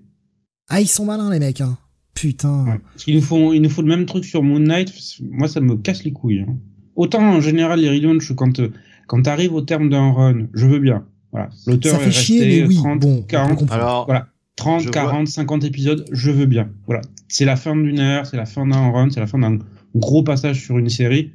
Ah, 0.70 0.80
ils 0.80 0.88
sont 0.88 1.06
malins 1.06 1.32
les 1.32 1.40
mecs, 1.40 1.62
hein. 1.62 1.76
Putain. 2.14 2.66
Ouais. 2.66 2.80
Parce 2.94 3.06
qu'il 3.06 3.16
nous 3.16 3.22
faut, 3.24 3.52
il 3.54 3.62
nous 3.62 3.70
faut 3.72 3.82
le 3.82 3.88
même 3.88 4.06
truc 4.06 4.26
sur 4.26 4.44
Moon 4.44 4.60
Knight. 4.60 4.94
Moi, 5.22 5.48
ça 5.48 5.60
me 5.60 5.76
casse 5.76 6.04
les 6.04 6.12
couilles. 6.14 6.42
hein. 6.48 6.56
Autant 6.96 7.24
en 7.24 7.42
général, 7.42 7.80
les 7.80 7.90
relaunchs, 7.90 8.34
quand 8.36 8.60
euh, 8.60 8.70
quand 9.08 9.24
t'arrives 9.24 9.54
au 9.54 9.62
terme 9.62 9.90
d'un 9.90 10.12
run, 10.12 10.48
je 10.54 10.68
veux 10.68 10.78
bien. 10.80 11.08
Voilà. 11.34 11.50
L'auteur 11.66 12.02
est 12.02 12.12
chier, 12.12 12.40
resté 12.40 12.62
mais 12.62 12.68
oui, 12.68 12.76
30, 12.76 13.00
bon, 13.00 13.18
on 13.18 13.22
peut 13.22 13.28
40, 13.28 13.60
comprendre. 13.60 13.74
Alors, 13.74 14.06
voilà, 14.06 14.28
30, 14.56 14.82
Je 14.84 14.90
40, 14.90 15.28
50 15.28 15.64
épisodes, 15.64 16.06
je 16.12 16.30
veux 16.32 16.46
bien. 16.46 16.70
Voilà. 16.86 17.02
C'est 17.28 17.44
la 17.44 17.56
fin 17.56 17.76
d'une 17.76 18.00
ère, 18.00 18.28
c'est 18.28 18.38
la 18.38 18.46
fin 18.46 18.68
d'un 18.68 18.92
run, 18.92 19.10
c'est 19.10 19.20
la 19.20 19.28
fin 19.28 19.40
d'un 19.40 19.58
gros 19.96 20.24
passage 20.24 20.64
sur 20.64 20.78
une 20.78 20.90
série. 20.90 21.34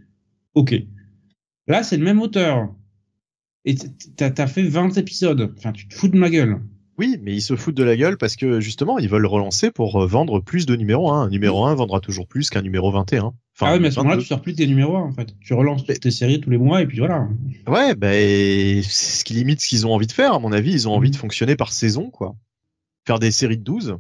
Ok. 0.55 0.75
Là, 1.67 1.83
c'est 1.83 1.97
le 1.97 2.05
même 2.05 2.21
auteur. 2.21 2.73
Et 3.65 3.75
t'as 4.17 4.47
fait 4.47 4.63
20 4.63 4.97
épisodes. 4.99 5.53
Enfin, 5.59 5.73
tu 5.73 5.89
te 5.89 5.95
fous 5.95 6.09
de 6.09 6.17
ma 6.17 6.31
gueule. 6.31 6.61
oui, 6.97 7.19
mais 7.23 7.35
ils 7.35 7.43
se 7.43 7.57
foutent 7.57 7.77
de 7.77 7.83
la 7.83 7.97
gueule 7.97 8.17
parce 8.17 8.37
que 8.37 8.61
justement, 8.61 8.99
ils 8.99 9.09
veulent 9.09 9.27
relancer 9.27 9.71
pour 9.73 10.01
euh, 10.01 10.07
vendre 10.07 10.41
plus 10.41 10.65
de 10.65 10.77
numéro 10.77 11.11
1. 11.11 11.23
Un 11.23 11.29
numéro 11.29 11.67
1 11.67 11.75
vendra 11.75 12.01
toujours 12.01 12.29
plus 12.29 12.51
qu'un 12.51 12.63
numéro 12.63 12.91
21. 12.93 13.35
Enfin, 13.61 13.71
ah 13.71 13.73
ouais, 13.75 13.81
mais 13.81 13.89
à 13.89 13.91
ce 13.91 13.97
moment-là, 13.97 14.15
22. 14.17 14.23
tu 14.23 14.29
sors 14.29 14.41
plus 14.41 14.55
tes 14.55 14.67
numéros 14.69 14.97
1, 14.97 15.01
en 15.03 15.13
fait. 15.13 15.35
Tu 15.41 15.53
relances 15.53 15.85
tes 15.85 16.11
séries 16.13 16.41
tous 16.41 16.51
les 16.51 16.59
mois 16.59 16.81
et 16.81 16.87
puis 16.87 16.99
voilà. 16.99 17.29
Ouais, 17.67 17.95
ben, 17.97 18.83
c'est 18.85 19.19
ce 19.19 19.25
qui 19.25 19.35
limite 19.35 19.61
ce 19.61 19.67
qu'ils 19.69 19.85
ont 19.87 19.93
envie 19.93 20.07
de 20.07 20.13
faire, 20.13 20.33
à 20.35 20.39
mon 20.39 20.53
avis. 20.53 20.71
Ils 20.73 20.89
ont 20.89 20.93
envie 20.93 21.11
de 21.11 21.17
fonctionner 21.17 21.57
par 21.57 21.73
saison, 21.73 22.09
quoi. 22.11 22.37
Faire 23.07 23.19
des 23.19 23.31
séries 23.33 23.59
de 23.59 23.65
12. 23.65 23.97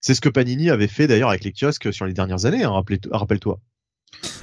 C'est 0.00 0.14
ce 0.14 0.20
que 0.20 0.28
Panini 0.28 0.68
avait 0.70 0.88
fait 0.88 1.06
d'ailleurs 1.06 1.28
avec 1.28 1.44
les 1.44 1.52
kiosques 1.52 1.92
sur 1.92 2.06
les 2.06 2.12
dernières 2.12 2.44
années, 2.44 2.64
hein, 2.64 2.72
rappelle-toi. 3.12 3.60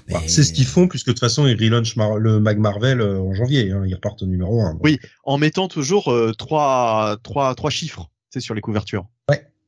Bah, 0.10 0.20
Mais- 0.22 0.28
c'est 0.28 0.44
ce 0.44 0.54
qu'ils 0.54 0.66
font, 0.66 0.88
puisque 0.88 1.08
de 1.08 1.12
toute 1.14 1.20
façon, 1.20 1.48
ils 1.48 1.56
relaunchent 1.62 1.96
Mar- 1.96 2.18
le 2.18 2.40
Mag 2.40 2.58
Marvel 2.60 3.02
euh, 3.02 3.20
en 3.20 3.34
janvier. 3.34 3.72
Hein, 3.72 3.84
ils 3.88 3.96
repartent 3.96 4.22
au 4.22 4.26
numéro 4.28 4.62
1. 4.62 4.78
Oui. 4.82 5.00
En 5.24 5.38
mettant 5.38 5.68
toujours 5.68 6.12
euh, 6.14 6.32
trois, 6.38 7.18
trois, 7.24 7.56
trois 7.56 7.72
chiffres, 7.72 8.10
c'est 8.30 8.40
sur 8.42 8.54
les 8.54 8.62
couvertures. 8.62 9.06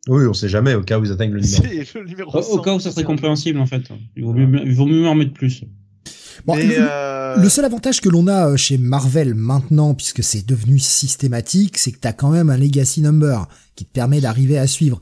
Oui, 0.07 0.25
on 0.25 0.33
sait 0.33 0.49
jamais, 0.49 0.73
au 0.73 0.83
cas 0.83 0.99
où 0.99 1.03
ils 1.05 1.11
atteignent 1.11 1.33
le 1.33 1.39
numéro. 1.41 1.63
C'est 1.63 1.99
le 1.99 2.05
numéro 2.05 2.35
Au, 2.35 2.39
au 2.39 2.57
100. 2.57 2.61
cas 2.61 2.73
où 2.75 2.79
ça 2.79 2.91
serait 2.91 3.03
compréhensible, 3.03 3.59
en 3.59 3.65
fait. 3.65 3.83
Il 4.15 4.23
vaut 4.23 4.33
mieux, 4.33 4.61
il 4.65 4.75
vaut 4.75 4.85
mieux 4.85 5.07
en 5.07 5.15
mettre 5.15 5.33
plus. 5.33 5.63
Bon, 6.45 6.55
Mais, 6.55 6.65
le, 6.67 6.75
euh, 6.79 7.35
le 7.37 7.49
seul 7.49 7.65
avantage 7.65 7.99
que 7.99 8.09
l'on 8.09 8.27
a 8.27 8.49
euh, 8.49 8.57
chez 8.57 8.77
Marvel 8.77 9.33
maintenant, 9.33 9.95
puisque 9.95 10.23
c'est 10.23 10.45
devenu 10.45 10.79
systématique, 10.79 11.77
c'est 11.77 11.91
que 11.91 11.99
t'as 11.99 12.13
quand 12.13 12.29
même 12.29 12.49
un 12.49 12.57
legacy 12.57 13.01
number 13.01 13.47
qui 13.75 13.85
te 13.85 13.91
permet 13.91 14.21
d'arriver 14.21 14.57
à 14.57 14.67
suivre. 14.67 14.99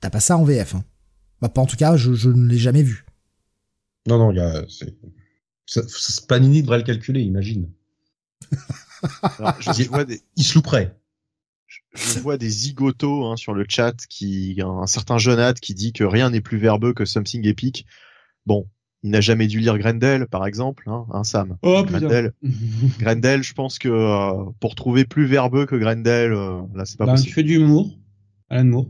T'as 0.00 0.10
pas 0.10 0.20
ça 0.20 0.36
en 0.36 0.44
VF. 0.44 0.74
Hein. 0.74 0.84
Bah, 1.40 1.48
pas 1.48 1.60
en 1.62 1.66
tout 1.66 1.76
cas, 1.76 1.96
je, 1.96 2.12
je 2.14 2.28
ne 2.30 2.46
l'ai 2.46 2.58
jamais 2.58 2.82
vu. 2.82 3.06
Non, 4.06 4.18
non, 4.18 4.32
y 4.32 4.40
a, 4.40 4.64
Panini 6.28 6.62
devrait 6.62 6.78
le 6.78 6.84
calculer, 6.84 7.22
imagine. 7.22 7.70
alors, 9.38 9.54
je, 9.60 9.82
je 9.82 9.88
vois 9.88 10.04
des, 10.04 10.20
Il 10.36 10.44
se 10.44 10.54
louperait. 10.54 10.94
Je 11.94 12.18
vois 12.20 12.36
des 12.38 12.48
zigotos 12.48 13.26
hein, 13.26 13.36
sur 13.36 13.54
le 13.54 13.64
chat 13.68 13.94
qui, 14.08 14.58
un 14.64 14.86
certain 14.86 15.18
Jonathan 15.18 15.58
qui 15.60 15.74
dit 15.74 15.92
que 15.92 16.04
rien 16.04 16.30
n'est 16.30 16.40
plus 16.40 16.58
verbeux 16.58 16.92
que 16.92 17.04
Something 17.04 17.46
Epic. 17.46 17.86
Bon, 18.46 18.66
il 19.02 19.10
n'a 19.10 19.20
jamais 19.20 19.46
dû 19.46 19.60
lire 19.60 19.78
Grendel, 19.78 20.26
par 20.26 20.46
exemple, 20.46 20.84
hein, 20.88 21.06
hein, 21.12 21.24
Sam. 21.24 21.56
Oh. 21.62 21.84
Grendel, 21.86 22.32
Grendel, 22.98 23.42
je 23.42 23.52
pense 23.54 23.78
que 23.78 23.88
euh, 23.88 24.50
pour 24.60 24.74
trouver 24.74 25.04
plus 25.04 25.26
verbeux 25.26 25.66
que 25.66 25.76
Grendel, 25.76 26.32
euh, 26.32 26.62
là 26.74 26.84
c'est 26.84 26.96
pas 26.98 27.06
Bah, 27.06 27.12
tu 27.12 27.16
possible. 27.18 27.34
fais 27.34 27.42
du 27.42 27.56
humour, 27.56 27.96
Alan 28.50 28.64
Moore. 28.64 28.86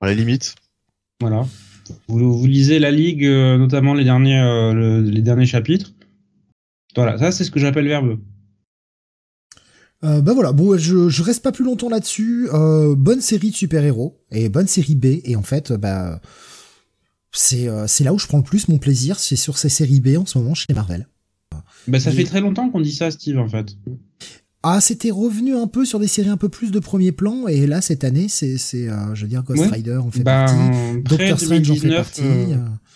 À 0.00 0.06
la 0.06 0.14
limite. 0.14 0.54
Voilà. 1.20 1.44
Vous, 2.06 2.38
vous 2.38 2.46
lisez 2.46 2.78
la 2.78 2.92
Ligue, 2.92 3.24
euh, 3.24 3.58
notamment 3.58 3.94
les 3.94 4.04
derniers, 4.04 4.38
euh, 4.38 4.72
le- 4.72 5.00
les 5.00 5.22
derniers 5.22 5.46
chapitres. 5.46 5.92
Voilà, 6.94 7.18
ça 7.18 7.32
c'est 7.32 7.42
ce 7.44 7.50
que 7.50 7.58
j'appelle 7.58 7.88
verbeux. 7.88 8.20
Euh, 10.04 10.20
bah 10.20 10.32
voilà, 10.32 10.52
bon, 10.52 10.76
je, 10.78 11.08
je 11.08 11.22
reste 11.22 11.42
pas 11.42 11.50
plus 11.52 11.64
longtemps 11.64 11.88
là-dessus. 11.88 12.48
Euh, 12.52 12.94
bonne 12.94 13.20
série 13.20 13.50
de 13.50 13.56
super-héros 13.56 14.20
et 14.30 14.48
bonne 14.48 14.68
série 14.68 14.94
B. 14.94 15.06
Et 15.24 15.34
en 15.36 15.42
fait, 15.42 15.72
bah 15.72 16.20
c'est 17.32 17.68
euh, 17.68 17.86
c'est 17.86 18.04
là 18.04 18.12
où 18.14 18.18
je 18.18 18.26
prends 18.26 18.38
le 18.38 18.44
plus 18.44 18.68
mon 18.68 18.78
plaisir, 18.78 19.18
c'est 19.18 19.36
sur 19.36 19.58
ces 19.58 19.68
séries 19.68 20.00
B 20.00 20.16
en 20.16 20.24
ce 20.26 20.38
moment 20.38 20.54
chez 20.54 20.72
Marvel. 20.72 21.08
Bah, 21.88 21.98
ça 22.00 22.12
fait 22.12 22.24
très 22.24 22.40
longtemps 22.40 22.68
qu'on 22.70 22.80
dit 22.80 22.92
ça, 22.92 23.10
Steve, 23.10 23.38
en 23.38 23.48
fait. 23.48 23.76
Ah, 24.62 24.80
c'était 24.80 25.10
revenu 25.10 25.56
un 25.56 25.66
peu 25.66 25.84
sur 25.84 25.98
des 26.00 26.08
séries 26.08 26.28
un 26.28 26.36
peu 26.36 26.48
plus 26.48 26.70
de 26.70 26.78
premier 26.80 27.12
plan, 27.12 27.46
et 27.46 27.66
là 27.66 27.80
cette 27.80 28.02
année, 28.04 28.26
c'est 28.28 28.58
c'est 28.58 28.88
euh, 28.88 29.14
je 29.14 29.22
veux 29.22 29.28
dire 29.28 29.42
Ghost 29.44 29.62
Ouais. 29.62 29.68
Rider 29.68 29.96
en 29.96 30.10
fait 30.10 30.22
Bah, 30.22 30.46
partie, 30.46 31.02
Doctor 31.04 31.38
Strange 31.40 31.70
en 31.70 31.74
fait 31.74 31.88
2019, 31.88 31.96
partie. 31.96 32.22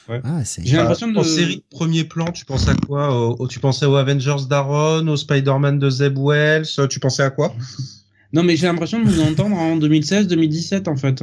Euh, 0.08 0.12
euh, 0.12 0.16
ouais. 0.16 0.20
Ah, 0.24 0.44
c'est 0.44 0.64
J'ai 0.66 0.76
l'impression 0.76 1.10
de- 1.10 1.18
En 1.18 1.24
série 1.24 1.56
de 1.56 1.62
premier 1.70 2.04
plan, 2.04 2.26
tu 2.32 2.44
pensais 2.44 2.70
à 2.70 2.74
quoi 2.74 3.14
au, 3.16 3.36
au- 3.38 3.48
Tu 3.48 3.60
pensais 3.60 3.86
aux 3.86 3.96
Avengers 3.96 4.46
d'Aaron, 4.48 5.06
au 5.08 5.16
Spider-Man 5.16 5.78
de 5.78 5.90
Zeb 5.90 6.18
Wells 6.18 6.66
Tu 6.88 7.00
pensais 7.00 7.22
à 7.22 7.30
quoi? 7.30 7.54
Non, 8.34 8.42
mais 8.42 8.56
j'ai 8.56 8.66
l'impression 8.66 8.98
de 8.98 9.04
nous 9.04 9.20
entendre 9.20 9.56
en 9.56 9.76
2016-2017, 9.76 10.88
en 10.88 10.96
fait. 10.96 11.22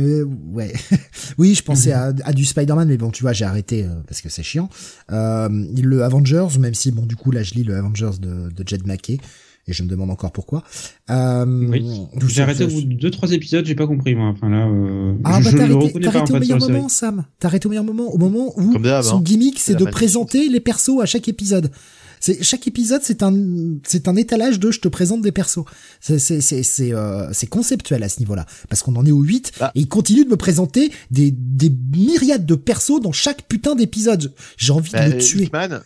Euh, 0.00 0.24
ouais. 0.52 0.72
oui, 1.38 1.54
je 1.54 1.62
pensais 1.62 1.92
à, 1.92 2.12
à 2.24 2.32
du 2.32 2.44
Spider-Man, 2.44 2.88
mais 2.88 2.96
bon, 2.96 3.10
tu 3.10 3.22
vois, 3.22 3.32
j'ai 3.32 3.44
arrêté 3.44 3.84
euh, 3.84 3.88
parce 4.08 4.22
que 4.22 4.28
c'est 4.28 4.42
chiant. 4.42 4.68
Euh, 5.12 5.48
le 5.80 6.02
Avengers, 6.02 6.58
même 6.58 6.74
si, 6.74 6.90
bon, 6.90 7.04
du 7.06 7.14
coup, 7.14 7.30
là, 7.30 7.42
je 7.42 7.54
lis 7.54 7.62
le 7.62 7.76
Avengers 7.76 8.18
de, 8.20 8.50
de 8.50 8.64
Jed 8.68 8.86
McKay, 8.86 9.18
et 9.68 9.72
je 9.72 9.82
me 9.82 9.88
demande 9.88 10.10
encore 10.10 10.32
pourquoi. 10.32 10.64
Euh, 11.10 11.44
Oui. 11.46 11.84
J'ai 12.28 12.42
arrêté 12.42 12.64
au 12.64 12.68
bout 12.68 12.82
de 12.82 12.94
deux, 12.94 13.10
trois 13.10 13.30
épisodes, 13.32 13.64
j'ai 13.64 13.74
pas 13.74 13.86
compris, 13.86 14.14
moi. 14.14 14.28
Enfin, 14.28 14.48
là, 14.48 14.66
euh, 14.66 15.14
Ah, 15.24 15.40
je, 15.40 15.44
bah, 15.44 15.50
je 15.52 15.56
t'as 15.56 15.66
le 15.66 15.74
arrêté, 15.76 15.92
pas, 16.10 16.20
au 16.22 16.22
fait, 16.24 16.38
meilleur 16.40 16.58
la 16.58 16.66
série. 16.66 16.72
moment, 16.72 16.88
Sam. 16.88 17.24
T'as 17.38 17.48
arrêté 17.48 17.66
au 17.66 17.70
meilleur 17.70 17.84
moment, 17.84 18.12
au 18.12 18.18
moment 18.18 18.52
où 18.58 18.72
son 19.02 19.18
hein. 19.18 19.20
gimmick, 19.22 19.58
c'est 19.60 19.74
de 19.74 19.84
présenter 19.84 20.48
les 20.48 20.60
persos 20.60 21.00
à 21.00 21.06
chaque 21.06 21.28
épisode. 21.28 21.70
C'est 22.24 22.40
chaque 22.44 22.68
épisode, 22.68 23.00
c'est 23.02 23.24
un 23.24 23.34
c'est 23.84 24.06
un 24.06 24.14
étalage 24.14 24.60
de 24.60 24.70
je 24.70 24.78
te 24.78 24.86
présente 24.86 25.22
des 25.22 25.32
persos. 25.32 25.64
C'est 26.00 26.20
c'est 26.20 26.40
c'est 26.40 26.62
c'est 26.62 26.92
euh, 26.94 27.28
c'est 27.32 27.48
conceptuel 27.48 28.00
à 28.04 28.08
ce 28.08 28.20
niveau-là 28.20 28.46
parce 28.68 28.80
qu'on 28.84 28.94
en 28.94 29.04
est 29.04 29.10
au 29.10 29.22
8 29.22 29.54
Bah. 29.58 29.72
et 29.74 29.80
il 29.80 29.88
continue 29.88 30.24
de 30.24 30.30
me 30.30 30.36
présenter 30.36 30.92
des 31.10 31.32
des 31.32 31.72
myriades 31.96 32.46
de 32.46 32.54
persos 32.54 33.00
dans 33.02 33.10
chaque 33.10 33.48
putain 33.48 33.74
d'épisode. 33.74 34.32
J'ai 34.56 34.72
envie 34.72 34.92
Bah, 34.92 35.08
de 35.08 35.14
le 35.14 35.18
tuer. 35.20 35.42
Hickman, 35.46 35.80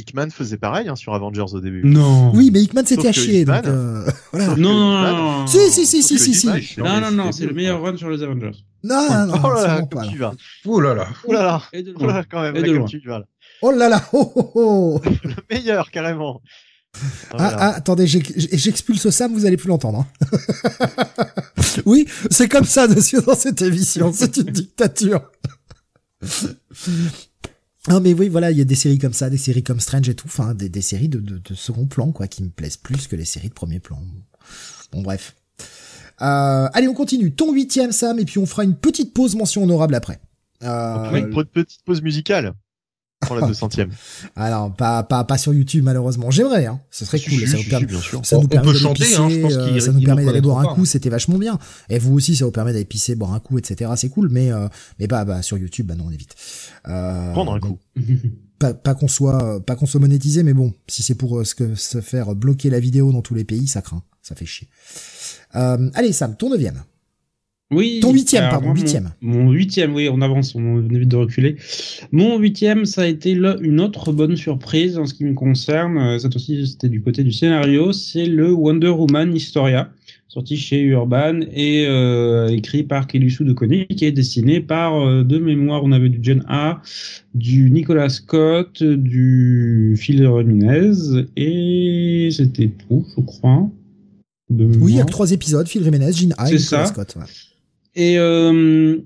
Hickman 0.00 0.30
faisait 0.30 0.56
pareil 0.56 0.88
hein, 0.88 0.96
sur 0.96 1.14
Avengers 1.14 1.52
au 1.52 1.60
début. 1.60 1.82
Non. 1.84 2.32
Oui, 2.34 2.50
mais 2.52 2.62
Hickman 2.62 2.84
c'était 2.86 3.08
à 3.08 3.12
chier 3.12 3.42
Hickman- 3.44 3.62
donc 3.62 3.66
euh, 3.72 4.04
voilà. 4.32 4.48
Non, 4.56 4.72
non, 4.72 5.02
non, 5.02 5.16
non. 5.40 5.46
Si 5.46 5.70
si 5.70 5.86
si 5.86 6.02
si 6.02 6.18
si 6.18 6.34
si. 6.34 6.46
Non, 6.78 7.00
non, 7.00 7.10
non, 7.10 7.32
c'est 7.32 7.46
le 7.46 7.54
meilleur 7.54 7.80
run 7.82 7.96
sur 7.96 8.10
les 8.10 8.22
Avengers. 8.22 8.52
Non 8.82 9.06
non 9.10 9.26
non, 9.26 9.34
Oh 9.44 9.52
là 9.52 9.66
là, 9.66 9.86
là. 9.92 10.06
tu 10.10 10.18
vas. 10.18 10.32
Oh 10.66 10.80
là 10.80 10.94
là. 10.94 11.06
Oh 11.26 11.32
là 11.32 11.42
là. 11.42 11.62
Et 11.72 11.82
de 11.82 11.94
Oh 11.98 12.06
là 12.06 12.14
là, 12.14 12.24
quand 12.30 12.40
même, 12.42 12.56
Et 12.56 12.60
là, 12.60 12.66
de 12.66 12.72
comme 12.72 12.78
loin. 12.78 12.86
tu 12.88 13.00
vas. 13.06 13.22
Oh 13.62 13.70
là 13.72 13.88
là 13.90 14.02
oh 14.14 14.32
oh 14.34 14.50
oh. 14.54 15.00
Le 15.24 15.34
meilleur, 15.50 15.90
carrément. 15.90 16.40
Ah, 16.94 17.36
Voilà. 17.36 17.56
ah, 17.60 17.68
attendez, 17.76 18.06
j'ex- 18.06 18.32
j'expulse 18.36 19.10
Sam, 19.10 19.32
vous 19.34 19.44
allez 19.46 19.56
plus 19.56 19.68
l'entendre. 19.68 20.06
hein. 20.32 20.38
oui, 21.86 22.06
c'est 22.30 22.48
comme 22.48 22.64
ça, 22.64 22.88
monsieur, 22.88 23.20
dans 23.20 23.34
cette 23.36 23.60
émission. 23.62 24.12
C'est 24.14 24.38
une 24.38 24.44
dictature. 24.50 25.20
Non, 27.88 28.00
mais 28.00 28.12
oui, 28.12 28.28
voilà, 28.28 28.50
il 28.50 28.58
y 28.58 28.60
a 28.60 28.64
des 28.64 28.74
séries 28.74 28.98
comme 28.98 29.14
ça, 29.14 29.30
des 29.30 29.38
séries 29.38 29.62
comme 29.62 29.80
Strange 29.80 30.08
et 30.08 30.14
tout, 30.14 30.26
enfin, 30.26 30.54
des, 30.54 30.68
des 30.68 30.82
séries 30.82 31.08
de, 31.08 31.18
de, 31.18 31.54
second 31.54 31.86
plan, 31.86 32.12
quoi, 32.12 32.26
qui 32.28 32.42
me 32.42 32.50
plaisent 32.50 32.76
plus 32.76 33.06
que 33.06 33.16
les 33.16 33.24
séries 33.24 33.48
de 33.48 33.54
premier 33.54 33.80
plan. 33.80 34.02
Bon, 34.92 35.00
bref. 35.02 35.34
Euh, 36.20 36.68
allez, 36.74 36.88
on 36.88 36.94
continue. 36.94 37.32
Ton 37.32 37.52
huitième, 37.52 37.92
Sam, 37.92 38.18
et 38.18 38.26
puis 38.26 38.38
on 38.38 38.44
fera 38.44 38.64
une 38.64 38.76
petite 38.76 39.14
pause 39.14 39.34
mention 39.34 39.62
honorable 39.62 39.94
après. 39.94 40.20
Euh, 40.62 41.16
une 41.16 41.30
petite 41.46 41.82
pause 41.84 42.02
musicale. 42.02 42.52
Pour 43.26 43.36
la 43.36 43.46
200 43.46 43.68
e 43.78 43.86
ah 44.36 44.50
non, 44.50 44.70
pas, 44.70 45.02
pas, 45.02 45.24
pas 45.24 45.36
sur 45.36 45.52
YouTube, 45.52 45.84
malheureusement. 45.84 46.30
J'aimerais, 46.30 46.66
hein. 46.66 46.80
Ce 46.90 47.04
serait 47.04 47.20
cool. 47.20 47.46
ça 47.46 48.38
nous 48.38 48.48
permet- 48.48 48.66
d'aller 48.68 48.78
chanter, 48.78 49.04
pisser, 49.04 49.14
je 49.14 49.40
pense 49.42 49.56
qu'il- 49.68 49.82
ça 49.82 49.92
nous 49.92 50.00
permet 50.02 50.24
d'aller 50.24 50.40
boire 50.40 50.58
un 50.60 50.74
coup, 50.74 50.82
pas. 50.82 50.86
c'était 50.86 51.10
vachement 51.10 51.36
bien. 51.38 51.58
Et 51.90 51.98
vous 51.98 52.14
aussi, 52.14 52.34
ça 52.34 52.46
vous 52.46 52.50
permet 52.50 52.72
d'aller 52.72 52.84
pisser, 52.86 53.14
boire 53.14 53.34
un 53.34 53.40
coup, 53.40 53.58
etc. 53.58 53.90
C'est 53.96 54.08
cool, 54.08 54.28
mais 54.30 54.50
euh, 54.50 54.68
mais 54.98 55.06
bah, 55.06 55.24
bah 55.24 55.42
sur 55.42 55.58
YouTube, 55.58 55.86
bah 55.86 55.96
non, 55.96 56.06
on 56.08 56.10
évite. 56.10 56.34
Euh, 56.88 57.32
Prendre 57.32 57.52
un 57.54 57.60
coup. 57.60 57.78
Pas, 58.58 58.74
pas 58.74 58.94
qu'on 58.94 59.08
soit 59.08 59.64
pas 59.64 59.74
qu'on 59.74 59.86
soit 59.86 60.00
monétisé, 60.00 60.42
mais 60.42 60.54
bon, 60.54 60.72
si 60.86 61.02
c'est 61.02 61.14
pour 61.14 61.38
euh, 61.38 61.44
ce 61.44 61.54
que 61.54 61.74
se 61.74 62.00
faire 62.00 62.34
bloquer 62.34 62.70
la 62.70 62.80
vidéo 62.80 63.12
dans 63.12 63.22
tous 63.22 63.34
les 63.34 63.44
pays, 63.44 63.66
ça 63.66 63.82
craint, 63.82 64.02
ça 64.22 64.34
fait 64.34 64.46
chier. 64.46 64.68
Euh, 65.56 65.90
allez 65.94 66.12
Sam, 66.12 66.36
ton 66.36 66.50
neuvième. 66.50 66.82
Oui. 67.72 68.00
Ton 68.02 68.12
huitième, 68.12 68.48
pardon, 68.50 68.66
moi, 68.66 68.74
huitième. 68.74 69.10
Mon, 69.20 69.50
huitième, 69.52 69.94
oui, 69.94 70.08
on 70.10 70.20
avance, 70.22 70.56
on 70.56 70.82
évite 70.90 71.08
de 71.08 71.16
reculer. 71.16 71.56
Mon 72.10 72.36
huitième, 72.38 72.84
ça 72.84 73.02
a 73.02 73.06
été 73.06 73.36
là 73.36 73.56
une 73.60 73.80
autre 73.80 74.12
bonne 74.12 74.36
surprise 74.36 74.98
en 74.98 75.06
ce 75.06 75.14
qui 75.14 75.24
me 75.24 75.34
concerne. 75.34 75.96
Euh, 75.98 76.18
Cette 76.18 76.34
aussi, 76.34 76.66
c'était 76.66 76.88
du 76.88 77.00
côté 77.00 77.22
du 77.22 77.30
scénario. 77.30 77.92
C'est 77.92 78.26
le 78.26 78.50
Wonder 78.52 78.88
Woman 78.88 79.36
Historia, 79.36 79.92
sorti 80.26 80.56
chez 80.56 80.80
Urban 80.82 81.40
et 81.54 81.86
euh, 81.86 82.48
écrit 82.48 82.82
par 82.82 83.06
Kelly 83.06 83.32
de 83.40 83.52
Connick, 83.52 83.94
qui 83.94 84.04
est 84.04 84.12
dessiné 84.12 84.60
par 84.60 85.06
euh, 85.06 85.22
de 85.22 85.38
mémoire. 85.38 85.84
On 85.84 85.92
avait 85.92 86.08
du 86.08 86.18
Gen 86.20 86.44
A, 86.48 86.82
du 87.34 87.70
Nicolas 87.70 88.08
Scott, 88.08 88.82
du 88.82 89.94
Phil 89.96 90.26
Ramirez 90.26 91.26
et 91.36 92.30
c'était 92.32 92.70
tout, 92.88 93.06
je 93.16 93.22
crois. 93.22 93.70
De 94.48 94.64
Oui, 94.80 94.94
il 94.94 94.96
y 94.96 95.00
a 95.00 95.04
que 95.04 95.10
trois 95.12 95.30
épisodes, 95.30 95.68
Phil 95.68 95.84
Jiménez, 95.84 96.12
Gene 96.12 96.34
High, 96.36 96.46
Nicolas 96.54 96.58
ça. 96.58 96.86
Scott. 96.86 97.14
ouais. 97.16 97.22
Et 98.00 98.18
euh, 98.18 98.96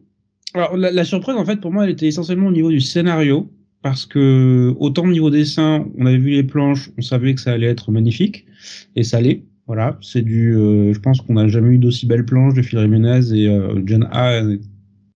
alors 0.54 0.76
la, 0.76 1.04
surprise 1.04 1.34
en 1.36 1.44
fait 1.44 1.60
pour 1.60 1.72
moi 1.72 1.82
elle 1.82 1.90
était 1.90 2.06
essentiellement 2.06 2.46
au 2.46 2.52
niveau 2.52 2.70
du 2.70 2.80
scénario 2.80 3.50
parce 3.82 4.06
que 4.06 4.72
autant 4.78 5.02
au 5.02 5.10
niveau 5.10 5.30
dessin 5.30 5.84
on 5.98 6.06
avait 6.06 6.16
vu 6.16 6.30
les 6.30 6.44
planches 6.44 6.90
on 6.96 7.02
savait 7.02 7.34
que 7.34 7.40
ça 7.40 7.50
allait 7.50 7.66
être 7.66 7.90
magnifique 7.90 8.46
et 8.94 9.02
ça 9.02 9.20
l'est 9.20 9.42
voilà. 9.66 9.98
C'est 10.00 10.22
du 10.22 10.54
euh, 10.56 10.92
je 10.92 11.00
pense 11.00 11.20
qu'on 11.22 11.34
n'a 11.34 11.48
jamais 11.48 11.74
eu 11.74 11.78
d'aussi 11.78 12.06
belles 12.06 12.24
planches 12.24 12.54
de 12.54 12.62
Phil 12.62 12.78
Jiménez 12.78 13.32
et 13.34 13.48
euh, 13.48 13.82
John 13.84 14.08
A 14.12 14.42
n'a 14.42 14.56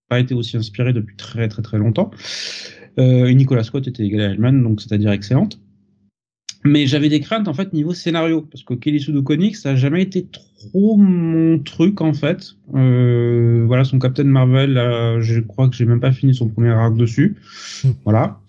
pas 0.09 0.19
été 0.19 0.33
aussi 0.33 0.57
inspiré 0.57 0.91
depuis 0.91 1.15
très 1.15 1.47
très 1.47 1.61
très 1.61 1.77
longtemps. 1.77 2.11
Euh, 2.99 3.27
et 3.27 3.33
Nicolas 3.33 3.63
Scott 3.63 3.87
était 3.87 4.03
égal 4.03 4.21
à 4.21 4.25
Hellman 4.31 4.61
donc 4.61 4.81
c'est-à-dire 4.81 5.13
excellente. 5.13 5.57
Mais 6.65 6.85
j'avais 6.85 7.07
des 7.07 7.21
craintes 7.21 7.47
en 7.47 7.53
fait 7.53 7.71
niveau 7.71 7.93
scénario 7.93 8.41
parce 8.41 8.65
que 8.65 8.73
Kelly 8.73 9.23
Comics 9.23 9.55
ça 9.55 9.69
a 9.69 9.75
jamais 9.77 10.01
été 10.01 10.25
trop 10.25 10.48
mon 10.73 11.59
truc 11.59 12.01
en 12.01 12.13
fait. 12.13 12.53
Euh, 12.75 13.63
voilà 13.65 13.83
son 13.83 13.99
Captain 13.99 14.25
Marvel, 14.25 14.75
je 15.21 15.39
crois 15.39 15.69
que 15.69 15.75
j'ai 15.75 15.85
même 15.85 15.99
pas 15.99 16.11
fini 16.11 16.33
son 16.33 16.49
premier 16.49 16.69
arc 16.69 16.95
dessus. 16.95 17.37
Hmm. 17.83 17.91
Voilà. 18.03 18.39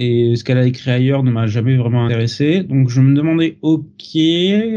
Et 0.00 0.36
ce 0.36 0.44
qu'elle 0.44 0.58
a 0.58 0.64
écrit 0.64 0.92
ailleurs 0.92 1.24
ne 1.24 1.32
m'a 1.32 1.48
jamais 1.48 1.76
vraiment 1.76 2.04
intéressé. 2.04 2.62
Donc 2.62 2.88
je 2.88 3.00
me 3.00 3.16
demandais 3.16 3.58
ok 3.62 4.16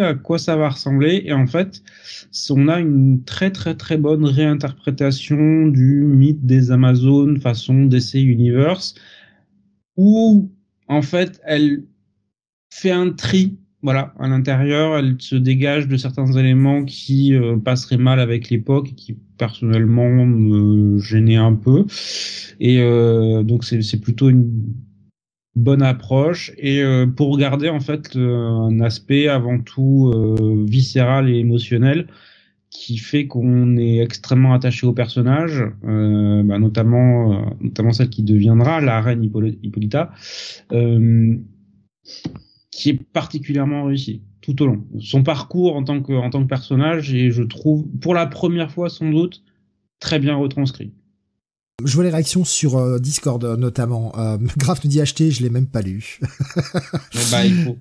à 0.01 0.15
quoi 0.15 0.39
ça 0.39 0.55
va 0.55 0.69
ressembler? 0.69 1.21
Et 1.25 1.33
en 1.33 1.45
fait 1.45 1.83
on 2.49 2.67
a 2.67 2.79
une 2.79 3.23
très 3.23 3.51
très 3.51 3.75
très 3.75 3.97
bonne 3.97 4.25
réinterprétation 4.25 5.67
du 5.67 6.03
mythe 6.03 6.45
des 6.45 6.71
Amazones 6.71 7.39
façon 7.39 7.85
DC 7.85 8.15
Universe 8.15 8.95
où 9.95 10.49
en 10.87 11.03
fait 11.03 11.39
elle 11.45 11.83
fait 12.71 12.91
un 12.91 13.11
tri 13.11 13.57
voilà 13.83 14.13
à 14.19 14.27
l'intérieur 14.27 14.97
elle 14.97 15.15
se 15.19 15.35
dégage 15.35 15.87
de 15.87 15.97
certains 15.97 16.31
éléments 16.33 16.85
qui 16.85 17.33
euh, 17.33 17.57
passeraient 17.57 17.97
mal 17.97 18.19
avec 18.19 18.49
l'époque 18.49 18.89
et 18.89 18.95
qui 18.95 19.17
personnellement 19.37 20.09
me 20.09 20.99
gênaient 20.99 21.35
un 21.37 21.53
peu. 21.53 21.85
Et 22.59 22.79
euh, 22.79 23.43
donc 23.43 23.63
c'est 23.63 24.01
plutôt 24.01 24.29
une 24.29 24.73
bonne 25.55 25.81
approche. 25.81 26.51
Et 26.57 26.81
euh, 26.81 27.07
pour 27.07 27.37
garder 27.37 27.69
en 27.69 27.79
fait 27.79 28.15
un 28.15 28.79
aspect 28.81 29.27
avant 29.27 29.59
tout 29.59 30.11
euh, 30.13 30.63
viscéral 30.67 31.29
et 31.29 31.37
émotionnel 31.37 32.07
qui 32.69 32.97
fait 32.97 33.27
qu'on 33.27 33.75
est 33.77 33.97
extrêmement 33.97 34.53
attaché 34.53 34.87
au 34.87 34.93
personnage, 34.93 35.61
euh, 35.83 36.41
bah, 36.43 36.57
notamment 36.57 37.33
euh, 37.33 37.45
notamment 37.59 37.91
celle 37.91 38.09
qui 38.09 38.23
deviendra 38.23 38.79
la 38.79 39.01
reine 39.01 39.23
Hippolyta, 39.23 40.11
qui 42.71 42.89
est 42.89 43.03
particulièrement 43.13 43.85
réussi 43.85 44.21
tout 44.41 44.61
au 44.63 44.65
long. 44.65 44.83
Son 44.99 45.23
parcours 45.23 45.75
en 45.75 45.83
tant 45.83 46.01
que 46.01 46.13
en 46.13 46.29
tant 46.29 46.41
que 46.41 46.47
personnage 46.47 47.13
et 47.13 47.31
je 47.31 47.43
trouve 47.43 47.85
pour 48.01 48.13
la 48.13 48.25
première 48.25 48.71
fois 48.71 48.89
sans 48.89 49.09
doute 49.09 49.43
très 49.99 50.19
bien 50.19 50.35
retranscrit. 50.35 50.93
Je 51.83 51.93
vois 51.95 52.03
les 52.03 52.09
réactions 52.09 52.43
sur 52.45 52.77
euh, 52.77 52.99
Discord 52.99 53.43
notamment. 53.43 54.17
Euh, 54.17 54.37
Graf 54.57 54.83
nous 54.83 54.89
dit 54.89 55.01
acheter, 55.01 55.31
je 55.31 55.43
l'ai 55.43 55.49
même 55.49 55.67
pas 55.67 55.81
lu. 55.81 56.19
Bah, 57.31 57.45
il 57.45 57.55
faut. 57.63 57.77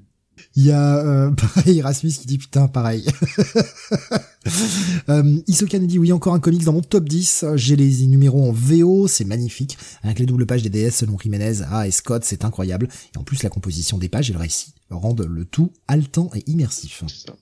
Il 0.57 0.65
y 0.65 0.71
a 0.71 0.99
euh, 0.99 1.31
pareil 1.55 1.83
Rasmus 1.83 2.11
qui 2.11 2.27
dit 2.27 2.39
putain 2.39 2.69
pareil. 2.69 3.05
euh, 5.09 5.23
dit 5.47 5.99
oui 5.99 6.13
encore 6.13 6.35
un 6.35 6.41
comics 6.41 6.65
dans 6.65 6.73
mon 6.73 6.83
top 6.83 7.09
10. 7.09 7.45
J'ai 7.57 7.77
les 7.77 8.07
numéros 8.07 8.49
en 8.49 8.53
VO, 8.53 9.09
c'est 9.09 9.25
magnifique. 9.25 9.77
Avec 10.03 10.19
les 10.19 10.27
doubles 10.27 10.47
pages 10.47 10.63
des 10.63 10.71
DS 10.71 10.91
selon 10.91 11.19
Jiménez, 11.19 11.63
ah 11.71 11.87
et 11.87 11.91
Scott, 11.91 12.25
c'est 12.25 12.45
incroyable. 12.45 12.89
Et 13.15 13.19
en 13.19 13.23
plus 13.23 13.43
la 13.43 13.51
composition 13.51 13.99
des 13.99 14.09
pages 14.09 14.31
et 14.31 14.33
le 14.33 14.39
récit 14.39 14.75
rendent 14.91 15.27
le 15.29 15.45
tout 15.45 15.73
haletant 15.89 16.31
et 16.35 16.43
immersif. 16.51 17.05
C'est 17.07 17.29
ça. 17.29 17.35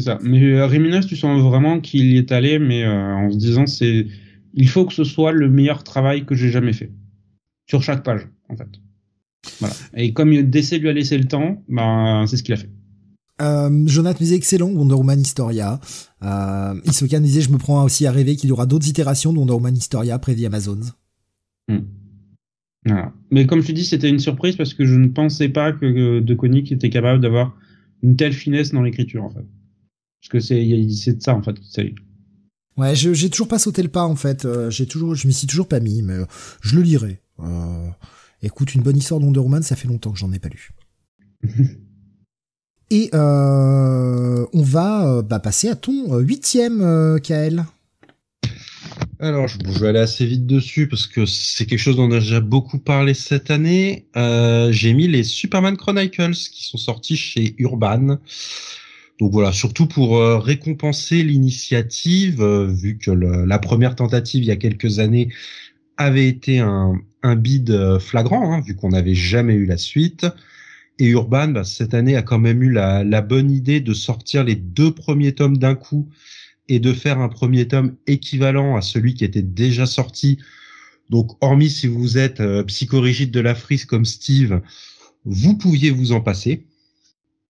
Ça. 0.00 0.18
Mais 0.22 0.42
euh, 0.42 0.68
Jiménez, 0.70 1.00
tu 1.00 1.16
sens 1.16 1.40
vraiment 1.42 1.80
qu'il 1.80 2.12
y 2.12 2.16
est 2.16 2.32
allé, 2.32 2.58
mais 2.58 2.82
euh, 2.82 3.14
en 3.14 3.30
se 3.30 3.36
disant 3.36 3.66
c'est, 3.66 4.06
il 4.54 4.68
faut 4.68 4.86
que 4.86 4.94
ce 4.94 5.04
soit 5.04 5.32
le 5.32 5.50
meilleur 5.50 5.84
travail 5.84 6.24
que 6.24 6.34
j'ai 6.34 6.50
jamais 6.50 6.72
fait 6.72 6.90
sur 7.66 7.82
chaque 7.82 8.02
page 8.02 8.26
en 8.48 8.56
fait. 8.56 8.68
Voilà. 9.60 9.74
Et 9.94 10.12
comme 10.12 10.30
DC 10.42 10.78
lui 10.80 10.88
a 10.88 10.92
laissé 10.92 11.18
le 11.18 11.24
temps, 11.24 11.62
ben, 11.68 12.24
c'est 12.26 12.36
ce 12.36 12.42
qu'il 12.42 12.54
a 12.54 12.56
fait. 12.56 12.70
Euh, 13.40 13.86
Jonathan 13.86 14.18
disait 14.18 14.36
excellent, 14.36 14.70
Wonder 14.70 14.94
Woman 14.94 15.20
Historia. 15.20 15.80
Euh, 16.22 16.80
Isoka 16.84 17.18
disait 17.18 17.40
je 17.40 17.50
me 17.50 17.58
prends 17.58 17.82
aussi 17.84 18.06
à 18.06 18.12
rêver 18.12 18.36
qu'il 18.36 18.48
y 18.50 18.52
aura 18.52 18.66
d'autres 18.66 18.88
itérations 18.88 19.32
de 19.32 19.38
Wonder 19.38 19.54
Woman 19.54 19.76
Historia 19.76 20.18
prévues 20.18 20.46
Amazon. 20.46 20.80
Hmm. 21.68 21.80
Voilà. 22.84 23.12
Mais 23.30 23.46
comme 23.46 23.60
je 23.62 23.68
te 23.68 23.72
dis, 23.72 23.84
c'était 23.84 24.10
une 24.10 24.18
surprise 24.18 24.56
parce 24.56 24.74
que 24.74 24.84
je 24.84 24.94
ne 24.94 25.08
pensais 25.08 25.48
pas 25.48 25.72
que 25.72 26.20
De 26.20 26.34
Koenig 26.34 26.72
était 26.72 26.90
capable 26.90 27.20
d'avoir 27.20 27.56
une 28.02 28.16
telle 28.16 28.32
finesse 28.32 28.72
dans 28.72 28.82
l'écriture 28.82 29.24
en 29.24 29.30
fait. 29.30 29.44
Parce 30.20 30.28
que 30.30 30.40
c'est 30.40 30.64
de 30.64 31.22
ça 31.22 31.34
en 31.34 31.42
fait 31.42 31.54
qu'il 31.54 31.70
s'agit. 31.70 31.94
Ouais, 32.76 32.94
j'ai 32.94 33.28
toujours 33.28 33.48
pas 33.48 33.58
sauté 33.58 33.82
le 33.82 33.88
pas 33.88 34.04
en 34.04 34.16
fait. 34.16 34.44
Euh, 34.44 34.70
j'ai 34.70 34.86
toujours, 34.86 35.14
je 35.14 35.26
m'y 35.26 35.32
suis 35.32 35.46
toujours 35.46 35.68
pas 35.68 35.80
mis, 35.80 36.02
mais 36.02 36.14
je 36.62 36.76
le 36.76 36.82
lirai. 36.82 37.20
Euh, 37.40 37.88
écoute, 38.42 38.74
une 38.74 38.82
bonne 38.82 38.96
histoire 38.96 39.20
de 39.20 39.24
Wonder 39.26 39.40
Woman, 39.40 39.62
ça 39.62 39.76
fait 39.76 39.88
longtemps 39.88 40.12
que 40.12 40.18
j'en 40.18 40.32
ai 40.32 40.38
pas 40.38 40.48
lu. 40.48 40.70
Et 42.90 43.08
euh, 43.14 44.44
on 44.52 44.62
va 44.62 45.06
euh, 45.06 45.22
bah, 45.22 45.40
passer 45.40 45.68
à 45.70 45.76
ton 45.76 46.12
euh, 46.14 46.20
huitième, 46.20 46.82
euh, 46.82 47.18
Kael. 47.18 47.64
Alors, 49.18 49.48
je, 49.48 49.56
vais 49.80 49.88
aller 49.88 49.98
assez 49.98 50.26
vite 50.26 50.46
dessus 50.46 50.88
parce 50.88 51.06
que 51.06 51.24
c'est 51.24 51.64
quelque 51.64 51.78
chose 51.78 51.96
dont 51.96 52.08
on 52.08 52.12
a 52.12 52.18
déjà 52.18 52.40
beaucoup 52.40 52.78
parlé 52.78 53.14
cette 53.14 53.50
année. 53.50 54.08
Euh, 54.16 54.70
J'ai 54.72 54.92
mis 54.92 55.08
les 55.08 55.22
Superman 55.22 55.76
Chronicles 55.76 56.32
qui 56.34 56.64
sont 56.64 56.76
sortis 56.76 57.16
chez 57.16 57.54
Urban. 57.58 58.18
Donc 59.20 59.32
voilà, 59.32 59.52
surtout 59.52 59.86
pour 59.86 60.18
euh, 60.18 60.38
récompenser 60.38 61.22
l'initiative, 61.22 62.42
euh, 62.42 62.66
vu 62.66 62.98
que 62.98 63.10
le- 63.10 63.44
la 63.44 63.58
première 63.58 63.94
tentative 63.94 64.42
il 64.42 64.46
y 64.48 64.50
a 64.50 64.56
quelques 64.56 64.98
années 64.98 65.28
avait 65.96 66.26
été 66.26 66.58
un, 66.58 67.00
un 67.22 67.36
bid 67.36 67.70
euh, 67.70 67.98
flagrant, 67.98 68.52
hein, 68.52 68.60
vu 68.60 68.74
qu'on 68.74 68.90
n'avait 68.90 69.14
jamais 69.14 69.54
eu 69.54 69.66
la 69.66 69.76
suite. 69.76 70.26
Et 70.98 71.08
Urban, 71.08 71.48
bah, 71.48 71.64
cette 71.64 71.94
année, 71.94 72.16
a 72.16 72.22
quand 72.22 72.38
même 72.38 72.62
eu 72.62 72.70
la, 72.70 73.04
la 73.04 73.22
bonne 73.22 73.50
idée 73.50 73.80
de 73.80 73.94
sortir 73.94 74.44
les 74.44 74.56
deux 74.56 74.92
premiers 74.92 75.34
tomes 75.34 75.56
d'un 75.56 75.74
coup 75.74 76.08
et 76.68 76.78
de 76.78 76.92
faire 76.92 77.18
un 77.18 77.28
premier 77.28 77.66
tome 77.68 77.96
équivalent 78.06 78.76
à 78.76 78.82
celui 78.82 79.14
qui 79.14 79.24
était 79.24 79.42
déjà 79.42 79.86
sorti. 79.86 80.38
Donc, 81.10 81.32
hormis 81.40 81.70
si 81.70 81.86
vous 81.86 82.18
êtes 82.18 82.40
euh, 82.40 82.62
psychorigide 82.64 83.30
de 83.30 83.40
la 83.40 83.54
frise 83.54 83.84
comme 83.84 84.04
Steve, 84.04 84.60
vous 85.24 85.56
pouviez 85.56 85.90
vous 85.90 86.12
en 86.12 86.20
passer. 86.20 86.66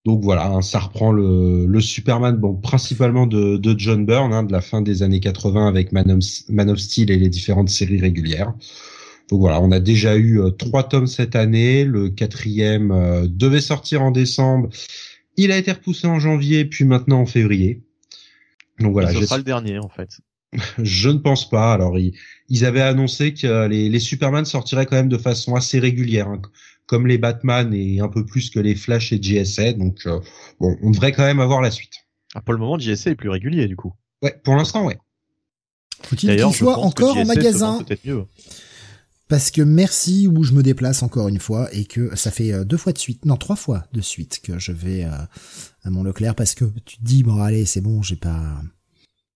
Donc 0.05 0.23
voilà, 0.23 0.47
hein, 0.47 0.63
ça 0.63 0.81
reprend 0.81 1.13
le, 1.13 1.67
le 1.67 1.81
Superman, 1.81 2.37
bon, 2.37 2.55
principalement 2.55 3.27
de, 3.27 3.57
de 3.57 3.79
John 3.79 4.05
Byrne, 4.05 4.33
hein, 4.33 4.43
de 4.43 4.51
la 4.51 4.61
fin 4.61 4.83
des 4.83 5.05
années 5.05 5.21
80 5.21 5.69
avec 5.69 5.93
Man 5.93 6.11
of, 6.11 6.25
Man 6.49 6.71
of 6.71 6.79
Steel 6.81 7.11
et 7.11 7.17
les 7.17 7.29
différentes 7.29 7.69
séries 7.69 8.01
régulières. 8.01 8.53
Donc 9.33 9.41
voilà, 9.41 9.63
on 9.63 9.73
a 9.73 9.81
déjà 9.81 10.15
eu 10.15 10.43
euh, 10.43 10.51
trois 10.51 10.87
tomes 10.87 11.07
cette 11.07 11.37
année. 11.37 11.87
Le 11.87 12.11
quatrième 12.11 12.91
euh, 12.91 13.27
devait 13.27 13.63
sortir 13.63 14.03
en 14.03 14.11
décembre. 14.11 14.69
Il 15.39 15.53
a 15.53 15.57
été 15.57 15.73
repoussé 15.73 16.07
en 16.07 16.19
janvier, 16.19 16.67
puis 16.67 16.85
maintenant 16.85 17.21
en 17.21 17.25
février. 17.25 17.83
Donc 18.79 18.93
voilà, 18.93 19.11
ce 19.11 19.25
sera 19.25 19.39
le 19.39 19.43
dernier 19.43 19.79
en 19.79 19.89
fait. 19.89 20.21
je 20.83 21.09
ne 21.09 21.17
pense 21.17 21.49
pas. 21.49 21.73
Alors, 21.73 21.99
ils, 21.99 22.13
ils 22.51 22.67
avaient 22.67 22.83
annoncé 22.83 23.33
que 23.33 23.47
euh, 23.47 23.69
les, 23.69 23.89
les 23.89 23.99
Superman 24.01 24.45
sortiraient 24.45 24.85
quand 24.85 24.97
même 24.97 25.09
de 25.09 25.17
façon 25.17 25.55
assez 25.55 25.79
régulière, 25.79 26.29
hein, 26.29 26.43
comme 26.85 27.07
les 27.07 27.17
Batman 27.17 27.73
et 27.73 28.01
un 28.01 28.09
peu 28.09 28.27
plus 28.27 28.51
que 28.51 28.61
les 28.61 28.75
Flash 28.75 29.15
et 29.15 29.23
JSA. 29.23 29.73
Donc, 29.73 30.01
euh, 30.05 30.21
bon, 30.61 30.77
on 30.83 30.91
devrait 30.91 31.13
quand 31.13 31.25
même 31.25 31.41
avoir 31.41 31.63
la 31.63 31.71
suite. 31.71 31.95
Ah, 32.35 32.43
pour 32.43 32.53
le 32.53 32.61
moment, 32.61 32.79
JSA 32.79 33.13
est 33.13 33.15
plus 33.15 33.31
régulier 33.31 33.67
du 33.67 33.77
coup. 33.77 33.95
Ouais, 34.21 34.39
pour 34.45 34.57
l'instant, 34.57 34.85
ouais. 34.85 34.99
Faut-il 36.03 36.27
D'ailleurs, 36.27 36.51
qu'il 36.51 36.59
je 36.59 36.65
soit 36.65 36.75
pense 36.75 36.93
que 36.93 37.03
encore 37.03 37.17
en 37.17 37.25
magasin 37.25 37.83
mieux. 38.05 38.27
Parce 39.33 39.51
que 39.51 39.63
merci 39.63 40.29
où 40.29 40.45
je 40.45 40.53
me 40.53 40.63
déplace 40.63 41.03
encore 41.03 41.27
une 41.27 41.39
fois 41.39 41.75
et 41.75 41.87
que 41.87 42.15
ça 42.17 42.31
fait 42.31 42.53
euh, 42.53 42.65
deux 42.65 42.77
fois 42.77 42.93
de 42.93 42.99
suite, 42.99 43.25
non 43.25 43.39
trois 43.39 43.57
fois 43.57 43.87
de 43.95 44.03
suite 44.03 44.43
que 44.43 44.59
je 44.59 44.73
vais 44.73 45.05
euh, 45.05 45.11
à 45.85 45.89
mon 45.89 46.03
Leclerc 46.03 46.35
parce 46.35 46.55
que 46.55 46.67
tu 46.85 46.99
te 46.99 47.03
dis 47.03 47.23
bon 47.23 47.41
allez 47.41 47.65
c'est 47.65 47.81
bon 47.81 48.03
j'ai 48.03 48.17
pas 48.17 48.61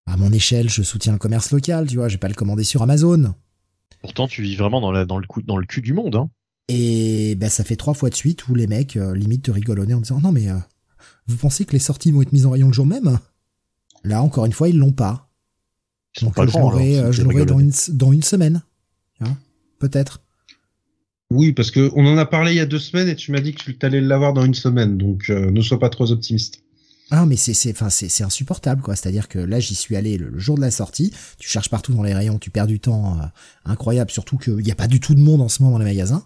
à 0.04 0.18
mon 0.18 0.30
échelle 0.32 0.68
je 0.68 0.82
soutiens 0.82 1.12
le 1.12 1.18
commerce 1.18 1.50
local 1.50 1.86
tu 1.86 1.96
vois 1.96 2.08
j'ai 2.08 2.18
pas 2.18 2.28
le 2.28 2.34
commander 2.34 2.62
sur 2.62 2.82
Amazon 2.82 3.34
Pourtant, 4.02 4.28
tu 4.28 4.42
vis 4.42 4.56
vraiment 4.56 4.82
dans, 4.82 4.92
la, 4.92 5.06
dans, 5.06 5.16
le, 5.16 5.26
coup, 5.26 5.40
dans 5.40 5.56
le 5.56 5.64
cul 5.64 5.80
du 5.80 5.94
monde. 5.94 6.14
Hein. 6.14 6.28
et 6.68 7.34
ben 7.36 7.48
ça 7.48 7.64
fait 7.64 7.76
trois 7.76 7.94
fois 7.94 8.10
de 8.10 8.14
suite 8.14 8.48
où 8.48 8.54
les 8.54 8.66
mecs 8.66 8.98
euh, 8.98 9.14
limite 9.14 9.44
te 9.44 9.50
nez 9.50 9.94
en 9.94 10.00
disant 10.02 10.20
non 10.20 10.30
mais 10.30 10.50
euh, 10.50 10.58
vous 11.26 11.38
pensez 11.38 11.64
que 11.64 11.72
les 11.72 11.78
sorties 11.78 12.12
vont 12.12 12.20
être 12.20 12.34
mises 12.34 12.44
en 12.44 12.50
rayon 12.50 12.66
le 12.66 12.74
jour 12.74 12.84
même? 12.84 13.18
Là 14.04 14.22
encore 14.22 14.44
une 14.44 14.52
fois 14.52 14.68
ils 14.68 14.76
l'ont 14.76 14.92
pas 14.92 15.30
Ils 16.20 16.24
donc 16.24 16.34
pas 16.34 16.46
je 16.46 17.22
l'aurai 17.22 17.46
dans 17.46 17.60
une 17.60 17.72
dans 17.94 18.12
une 18.12 18.22
semaine 18.22 18.60
Hein, 19.20 19.36
peut-être 19.78 20.22
Oui, 21.30 21.52
parce 21.52 21.70
que 21.70 21.90
on 21.94 22.06
en 22.06 22.16
a 22.18 22.26
parlé 22.26 22.52
il 22.52 22.56
y 22.56 22.60
a 22.60 22.66
deux 22.66 22.78
semaines 22.78 23.08
et 23.08 23.16
tu 23.16 23.32
m'as 23.32 23.40
dit 23.40 23.54
que 23.54 23.70
tu 23.70 23.86
allais 23.86 24.00
l'avoir 24.00 24.32
dans 24.32 24.44
une 24.44 24.54
semaine. 24.54 24.96
Donc, 24.96 25.30
euh, 25.30 25.50
ne 25.50 25.60
sois 25.60 25.78
pas 25.78 25.90
trop 25.90 26.10
optimiste. 26.10 26.62
Ah 27.12 27.24
mais 27.24 27.36
c'est 27.36 27.54
c'est 27.54 27.70
enfin 27.70 27.88
c'est 27.88 28.08
c'est 28.08 28.24
insupportable 28.24 28.82
quoi. 28.82 28.96
C'est-à-dire 28.96 29.28
que 29.28 29.38
là 29.38 29.60
j'y 29.60 29.76
suis 29.76 29.94
allé 29.94 30.18
le, 30.18 30.28
le 30.28 30.38
jour 30.40 30.56
de 30.56 30.60
la 30.60 30.72
sortie. 30.72 31.12
Tu 31.38 31.48
cherches 31.48 31.68
partout 31.70 31.94
dans 31.94 32.02
les 32.02 32.12
rayons, 32.12 32.38
tu 32.38 32.50
perds 32.50 32.66
du 32.66 32.80
temps 32.80 33.16
euh, 33.20 33.22
incroyable. 33.64 34.10
Surtout 34.10 34.38
qu'il 34.38 34.56
n'y 34.56 34.72
a 34.72 34.74
pas 34.74 34.88
du 34.88 34.98
tout 34.98 35.14
de 35.14 35.20
monde 35.20 35.40
en 35.40 35.48
ce 35.48 35.62
moment 35.62 35.78
dans 35.78 35.84
les 35.84 35.90
magasins. 35.90 36.24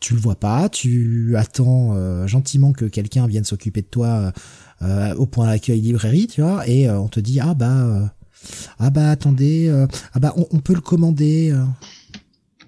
Tu 0.00 0.14
le 0.14 0.20
vois 0.20 0.34
pas. 0.34 0.68
Tu 0.68 1.36
attends 1.36 1.94
euh, 1.94 2.26
gentiment 2.26 2.72
que 2.72 2.84
quelqu'un 2.84 3.28
vienne 3.28 3.44
s'occuper 3.44 3.80
de 3.82 3.86
toi 3.86 4.32
euh, 4.82 5.14
au 5.14 5.26
point 5.26 5.46
d'accueil 5.46 5.80
librairie, 5.80 6.26
tu 6.26 6.42
vois. 6.42 6.66
Et 6.68 6.88
euh, 6.88 6.98
on 6.98 7.06
te 7.06 7.20
dit 7.20 7.38
ah 7.38 7.54
bah 7.54 7.70
euh, 7.86 8.04
ah 8.80 8.90
bah 8.90 9.10
attendez 9.10 9.68
euh, 9.68 9.86
ah 10.14 10.18
bah 10.18 10.34
on, 10.36 10.48
on 10.50 10.58
peut 10.58 10.74
le 10.74 10.80
commander. 10.80 11.54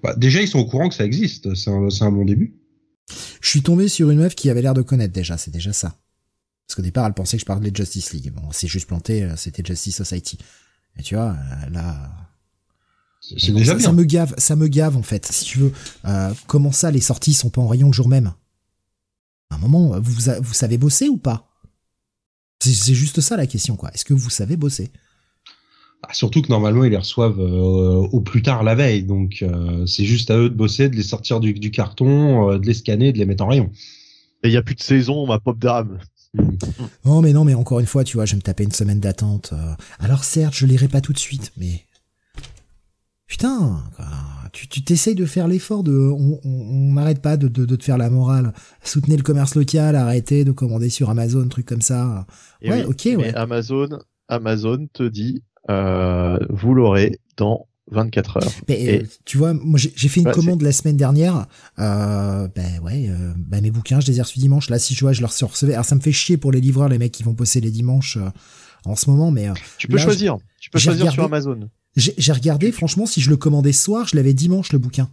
Bah, 0.03 0.15
déjà, 0.17 0.41
ils 0.41 0.49
sont 0.49 0.59
au 0.59 0.67
courant 0.67 0.89
que 0.89 0.95
ça 0.95 1.05
existe. 1.05 1.55
C'est 1.55 1.71
un, 1.71 2.13
bon 2.13 2.25
début. 2.25 2.55
Je 3.41 3.49
suis 3.49 3.63
tombé 3.63 3.89
sur 3.89 4.11
une 4.11 4.19
meuf 4.19 4.35
qui 4.35 4.51
avait 4.51 4.63
l'air 4.63 4.75
de 4.75 4.83
connaître 4.83 5.13
déjà. 5.13 5.37
C'est 5.37 5.51
déjà 5.51 5.73
ça. 5.73 5.97
Parce 6.67 6.77
qu'au 6.77 6.83
départ, 6.83 7.07
elle 7.07 7.15
pensait 7.15 7.37
que 7.37 7.41
je 7.41 7.47
parlais 7.47 7.71
de 7.71 7.77
Justice 7.77 8.13
League. 8.13 8.33
Bon, 8.33 8.49
c'est 8.53 8.69
juste 8.69 8.87
planté, 8.87 9.25
euh, 9.25 9.37
c'était 9.37 9.65
Justice 9.65 9.97
Society. 9.97 10.39
Et 10.97 11.03
tu 11.03 11.17
vois, 11.17 11.37
euh, 11.37 11.71
là, 11.71 12.11
C'est 13.21 13.53
déjà 13.53 13.73
ça, 13.73 13.75
bien. 13.79 13.87
ça 13.87 13.93
me 13.93 14.05
gave, 14.05 14.35
ça 14.39 14.57
me 14.57 14.69
gave 14.69 14.97
en 14.97 15.03
fait. 15.03 15.27
Si 15.27 15.45
tu 15.45 15.59
veux, 15.59 15.73
euh, 16.05 16.33
comment 16.47 16.71
ça, 16.71 16.91
les 16.91 17.01
sorties 17.01 17.35
sont 17.35 17.51
pas 17.51 17.61
en 17.61 17.67
rayon 17.67 17.89
le 17.89 17.93
jour 17.93 18.09
même? 18.09 18.33
À 19.51 19.57
un 19.57 19.59
moment, 19.59 19.99
vous 19.99 20.15
vous 20.41 20.55
savez 20.55 20.79
bosser 20.79 21.09
ou 21.09 21.17
pas? 21.17 21.49
C'est 22.63 22.95
juste 22.95 23.21
ça 23.21 23.37
la 23.37 23.47
question, 23.47 23.75
quoi. 23.75 23.91
Est-ce 23.93 24.05
que 24.05 24.15
vous 24.15 24.31
savez 24.31 24.57
bosser? 24.57 24.93
Ah, 26.03 26.15
surtout 26.15 26.41
que 26.43 26.49
normalement, 26.49 26.85
ils 26.85 26.91
les 26.91 26.97
reçoivent 26.97 27.41
euh, 27.41 28.09
au 28.11 28.21
plus 28.21 28.43
tard 28.43 28.63
la 28.63 28.75
veille. 28.75 29.03
Donc, 29.05 29.43
euh, 29.43 29.85
c'est 29.87 30.05
juste 30.05 30.31
à 30.31 30.39
eux 30.39 30.49
de 30.49 30.55
bosser, 30.55 30.89
de 30.89 30.97
les 30.97 31.03
sortir 31.03 31.41
du, 31.41 31.53
du 31.53 31.71
carton, 31.71 32.51
euh, 32.53 32.59
de 32.59 32.67
les 32.67 32.75
scanner, 32.75 33.13
de 33.13 33.19
les 33.19 33.27
mettre 33.27 33.45
en 33.45 33.49
rayon. 33.49 33.71
Et 34.43 34.49
il 34.49 34.53
y 34.53 34.57
a 34.57 34.63
plus 34.63 34.75
de 34.75 34.81
saison, 34.83 35.27
ma 35.27 35.39
pop 35.39 35.59
d'âme. 35.59 35.99
Oh 37.05 37.21
mais 37.23 37.33
non, 37.33 37.45
mais 37.45 37.55
encore 37.55 37.81
une 37.81 37.87
fois, 37.87 38.05
tu 38.05 38.17
vois, 38.17 38.25
je 38.25 38.33
vais 38.33 38.37
me 38.37 38.43
taper 38.43 38.63
une 38.65 38.71
semaine 38.73 39.01
d'attente. 39.01 39.53
Alors 39.99 40.23
certes, 40.23 40.55
je 40.55 40.65
lirai 40.65 40.87
pas 40.87 41.01
tout 41.01 41.13
de 41.13 41.19
suite, 41.19 41.51
mais 41.57 41.85
putain, 43.27 43.83
quoi. 43.97 44.07
tu 44.53 44.69
tu 44.69 44.83
t'essayes 44.83 45.15
de 45.15 45.25
faire 45.27 45.49
l'effort 45.49 45.83
de, 45.83 45.93
on 45.93 46.41
on- 46.45 46.51
on 46.51 46.93
n'arrête 46.93 47.21
pas 47.23 47.37
de, 47.37 47.49
de 47.49 47.65
de 47.65 47.77
te 47.77 47.85
faire 47.85 47.99
la 47.99 48.11
morale. 48.11 48.53
Soutenez 48.85 49.17
le 49.17 49.23
commerce 49.23 49.55
local, 49.55 49.97
arrêtez 49.97 50.45
de 50.45 50.53
commander 50.53 50.91
sur 50.91 51.11
Amazon, 51.11 51.49
trucs 51.49 51.67
comme 51.67 51.83
ça. 51.83 52.27
Et 52.63 52.71
Ouais, 52.71 52.83
oui, 52.85 52.89
ok, 52.89 53.05
mais 53.07 53.17
ouais. 53.17 53.35
Amazon, 53.35 53.89
Amazon 54.29 54.87
te 54.93 55.03
dit, 55.03 55.43
euh, 55.69 56.39
vous 56.49 56.74
l'aurez 56.74 57.19
dans 57.37 57.66
24 57.91 58.37
heures. 58.39 58.53
Mais 58.69 58.81
Et- 58.82 59.01
euh, 59.03 59.07
tu 59.24 59.37
vois, 59.37 59.53
moi 59.53 59.78
j'ai 59.78 60.09
fait 60.09 60.20
une 60.20 60.28
Ouais, 60.28 60.32
commande 60.32 60.62
la 60.62 60.73
semaine 60.73 60.97
dernière. 60.97 61.47
Euh, 61.78 62.49
ben 62.55 62.78
ouais, 62.82 63.09
euh, 63.09 63.32
ben 63.37 63.61
mes 63.62 63.70
bouquins, 63.70 63.99
je 64.01 64.07
les 64.07 64.19
ai 64.19 64.23
reçus 64.23 64.39
dimanche. 64.39 64.70
Là, 64.70 64.78
si 64.78 64.95
je 64.95 65.01
vois, 65.01 65.12
je 65.12 65.20
leur 65.20 65.31
recevais. 65.31 65.73
Alors 65.74 65.85
ça 65.85 65.97
me 65.97 66.01
fait 66.01 66.12
chier 66.12 66.37
pour 66.37 66.53
les 66.53 66.61
livreurs, 66.61 66.89
les 66.89 66.99
mecs 66.99 67.12
qui 67.12 67.23
vont 67.24 67.32
bosser 67.32 67.61
les 67.61 67.70
dimanches. 67.70 68.16
euh, 68.16 68.28
en 68.87 68.97
ce 68.97 69.11
moment, 69.11 69.31
mais 69.31 69.49
Tu 69.77 69.89
peux 69.89 69.99
Là, 69.99 70.03
choisir. 70.05 70.39
Tu 70.59 70.70
peux 70.70 70.78
choisir 70.78 71.12
sur 71.12 71.24
Amazon. 71.24 71.69
j'ai 71.97 72.32
regardé, 72.32 72.73
franchement, 72.73 73.05
si 73.05 73.20
je 73.20 73.28
le 73.28 73.37
commandais 73.37 73.73
soir, 73.74 74.09
je 74.09 74.16
l'avais 74.16 74.32
dimanche 74.32 74.73
le 74.73 74.78
bouquin. 74.78 75.11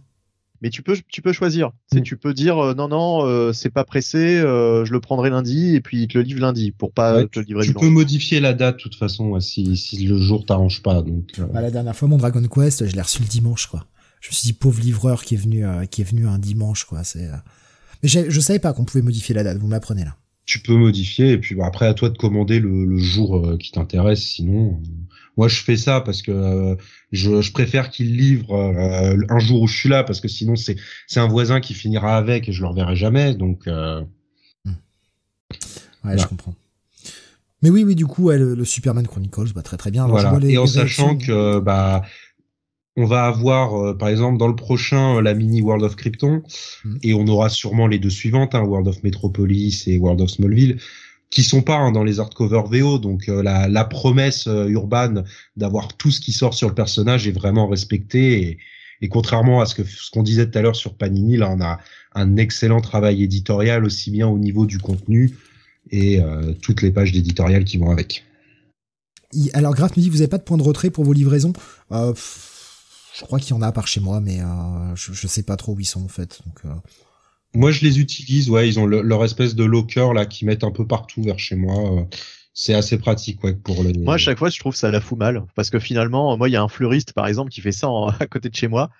Mais 0.62 0.70
tu 0.70 0.82
peux, 0.82 0.96
tu 1.08 1.22
peux 1.22 1.32
choisir. 1.32 1.70
C'est, 1.92 2.00
Mm. 2.00 2.02
tu 2.02 2.16
peux 2.16 2.34
dire 2.34 2.58
euh, 2.58 2.74
non, 2.74 2.88
non, 2.88 3.24
euh, 3.24 3.52
c'est 3.52 3.70
pas 3.70 3.84
pressé, 3.84 4.18
euh, 4.38 4.84
je 4.84 4.92
le 4.92 5.00
prendrai 5.00 5.30
lundi 5.30 5.74
et 5.76 5.80
puis 5.80 6.02
il 6.02 6.08
te 6.08 6.18
le 6.18 6.24
livre 6.24 6.40
lundi 6.40 6.72
pour 6.72 6.92
pas 6.92 7.16
Ouais, 7.18 7.26
te 7.28 7.38
le 7.38 7.44
livrer 7.46 7.64
Tu 7.64 7.74
peux 7.74 7.88
modifier 7.88 8.40
la 8.40 8.52
date 8.54 8.76
de 8.78 8.82
toute 8.82 8.96
façon 8.96 9.28
ouais, 9.28 9.40
si, 9.40 9.76
si 9.76 10.06
le 10.06 10.18
jour 10.18 10.44
t'arrange 10.44 10.82
pas. 10.82 11.02
Donc, 11.02 11.30
euh, 11.38 11.46
Bah, 11.46 11.60
la 11.60 11.70
dernière 11.70 11.94
fois, 11.94 12.08
mon 12.08 12.16
Dragon 12.16 12.42
Quest, 12.42 12.86
je 12.88 12.94
l'ai 12.94 13.02
reçu 13.02 13.20
le 13.22 13.28
dimanche, 13.28 13.66
quoi. 13.66 13.84
Je 14.20 14.28
me 14.30 14.32
suis 14.32 14.46
dit, 14.46 14.52
pauvre 14.52 14.80
livreur 14.80 15.22
qui 15.24 15.34
est 15.34 15.38
venu, 15.38 15.64
euh, 15.64 15.84
qui 15.86 16.00
est 16.00 16.04
venu 16.10 16.26
un 16.26 16.38
dimanche, 16.40 16.84
quoi. 16.84 17.04
C'est. 17.04 17.26
euh, 17.28 17.36
Mais 18.02 18.08
je 18.08 18.40
savais 18.40 18.58
pas 18.58 18.72
qu'on 18.72 18.84
pouvait 18.84 19.02
modifier 19.02 19.34
la 19.34 19.44
date. 19.44 19.58
Vous 19.58 19.68
m'apprenez 19.68 20.04
là. 20.04 20.16
tu 20.44 20.58
peux 20.60 20.74
modifier 20.74 21.32
et 21.32 21.38
puis 21.38 21.54
bah, 21.54 21.66
après 21.66 21.86
à 21.86 21.94
toi 21.94 22.08
de 22.08 22.16
commander 22.18 22.58
le, 22.58 22.84
le 22.84 22.98
jour 22.98 23.36
euh, 23.36 23.56
qui 23.58 23.70
t'intéresse. 23.70 24.22
Sinon, 24.22 24.80
euh, 24.82 24.86
moi 25.38 25.48
je 25.48 25.62
fais 25.62 25.76
ça 25.78 26.00
parce 26.02 26.20
que 26.20 26.30
euh, 26.32 26.74
je, 27.12 27.40
je 27.40 27.52
préfère 27.52 27.88
qu'il 27.90 28.16
livre 28.16 28.52
euh, 28.54 29.16
un 29.30 29.38
jour 29.38 29.62
où 29.62 29.66
je 29.66 29.76
suis 29.76 29.88
là 29.88 30.04
parce 30.04 30.20
que 30.20 30.28
sinon 30.28 30.56
c'est 30.56 30.76
c'est 31.06 31.20
un 31.20 31.28
voisin 31.28 31.60
qui 31.60 31.72
finira 31.74 32.16
avec 32.18 32.48
et 32.48 32.52
je 32.52 32.60
le 32.60 32.66
reverrai 32.68 32.96
jamais. 32.96 33.34
Donc 33.34 33.66
euh, 33.66 34.02
Ouais, 34.66 34.74
Voilà. 36.14 36.22
je 36.22 36.26
comprends. 36.28 36.54
Mais 37.62 37.70
oui, 37.70 37.82
oui, 37.82 37.96
du 37.96 38.06
coup, 38.06 38.24
ouais, 38.26 38.38
le, 38.38 38.54
le 38.54 38.64
Superman 38.64 39.06
Chronicles, 39.06 39.52
bah, 39.52 39.62
très 39.62 39.76
très 39.76 39.90
bien. 39.90 40.04
Alors, 40.04 40.16
je 40.18 40.22
voilà. 40.22 40.38
vois 40.38 40.40
les- 40.46 40.54
et 40.54 40.58
en 40.58 40.66
sachant 40.66 41.16
que 41.16 41.58
bah 41.58 42.02
on 42.96 43.04
va 43.04 43.26
avoir 43.26 43.74
euh, 43.74 43.96
par 43.96 44.08
exemple 44.08 44.38
dans 44.38 44.48
le 44.48 44.56
prochain 44.56 45.16
euh, 45.16 45.22
la 45.22 45.34
mini 45.34 45.60
World 45.62 45.84
of 45.84 45.94
Krypton 45.96 46.42
Mhm. 46.84 46.98
et 47.02 47.14
on 47.14 47.26
aura 47.26 47.48
sûrement 47.48 47.86
les 47.86 47.98
deux 47.98 48.10
suivantes, 48.10 48.54
hein, 48.54 48.62
World 48.62 48.86
of 48.88 49.02
Metropolis 49.02 49.84
et 49.86 49.98
World 49.98 50.20
of 50.20 50.30
Smallville 50.30 50.78
qui 51.30 51.42
sont 51.42 51.62
pas 51.62 51.76
hein, 51.76 51.92
dans 51.92 52.04
les 52.04 52.20
hardcover 52.20 52.62
VO 52.70 52.98
donc 52.98 53.28
euh, 53.28 53.42
la, 53.42 53.68
la 53.68 53.84
promesse 53.84 54.46
euh, 54.46 54.68
urbaine 54.68 55.24
d'avoir 55.56 55.96
tout 55.96 56.10
ce 56.10 56.20
qui 56.20 56.32
sort 56.32 56.54
sur 56.54 56.68
le 56.68 56.74
personnage 56.74 57.28
est 57.28 57.32
vraiment 57.32 57.68
respectée 57.68 58.42
et, 58.42 58.58
et 59.00 59.08
contrairement 59.08 59.60
à 59.60 59.66
ce 59.66 59.74
que 59.74 59.84
ce 59.84 60.10
qu'on 60.10 60.22
disait 60.22 60.50
tout 60.50 60.58
à 60.58 60.62
l'heure 60.62 60.76
sur 60.76 60.94
Panini 60.94 61.36
là 61.36 61.50
on 61.50 61.60
a 61.60 61.78
un 62.14 62.36
excellent 62.36 62.80
travail 62.80 63.22
éditorial 63.22 63.84
aussi 63.84 64.10
bien 64.10 64.26
au 64.26 64.38
niveau 64.38 64.66
du 64.66 64.78
contenu 64.78 65.34
et 65.90 66.20
euh, 66.20 66.52
toutes 66.62 66.82
les 66.82 66.90
pages 66.90 67.12
d'éditorial 67.12 67.64
qui 67.64 67.78
vont 67.78 67.90
avec. 67.90 68.24
Alors, 69.52 69.74
Graf 69.74 69.96
me 69.96 70.02
dit, 70.02 70.08
vous 70.08 70.20
avez 70.20 70.28
pas 70.28 70.38
de 70.38 70.42
point 70.42 70.56
de 70.56 70.62
retrait 70.62 70.90
pour 70.90 71.04
vos 71.04 71.12
livraisons? 71.12 71.52
Euh, 71.92 72.14
Je 73.14 73.24
crois 73.24 73.38
qu'il 73.38 73.50
y 73.50 73.52
en 73.58 73.62
a 73.62 73.72
par 73.72 73.86
chez 73.86 74.00
moi, 74.00 74.20
mais 74.20 74.40
euh, 74.40 74.94
je, 74.94 75.12
je 75.12 75.26
sais 75.26 75.42
pas 75.42 75.56
trop 75.56 75.74
où 75.74 75.80
ils 75.80 75.84
sont 75.84 76.04
en 76.04 76.08
fait. 76.08 76.40
Donc, 76.46 76.60
euh, 76.64 76.74
Moi, 77.54 77.70
je 77.70 77.82
les 77.84 77.98
utilise, 78.00 78.50
ouais, 78.50 78.68
ils 78.68 78.78
ont 78.78 78.86
le- 78.86 79.02
leur 79.02 79.24
espèce 79.24 79.54
de 79.54 79.64
locker 79.64 80.12
là 80.14 80.26
qui 80.26 80.44
mettent 80.44 80.64
un 80.64 80.70
peu 80.70 80.86
partout 80.86 81.22
vers 81.22 81.38
chez 81.38 81.56
moi. 81.56 81.98
euh, 82.00 82.04
C'est 82.54 82.74
assez 82.74 82.98
pratique, 82.98 83.42
ouais, 83.44 83.54
pour 83.54 83.82
le. 83.84 83.92
Moi, 83.92 84.14
à 84.14 84.18
chaque 84.18 84.36
fois, 84.38 84.50
je 84.50 84.58
trouve 84.58 84.74
ça 84.74 84.90
la 84.90 85.00
fout 85.00 85.16
mal 85.16 85.44
parce 85.54 85.70
que 85.70 85.78
finalement, 85.78 86.36
moi, 86.36 86.48
il 86.48 86.52
y 86.52 86.56
a 86.56 86.62
un 86.62 86.66
fleuriste 86.68 87.12
par 87.12 87.26
exemple 87.28 87.50
qui 87.50 87.60
fait 87.60 87.70
ça 87.72 87.88
en- 87.88 88.08
à 88.20 88.26
côté 88.26 88.48
de 88.48 88.54
chez 88.56 88.66
moi. 88.68 88.90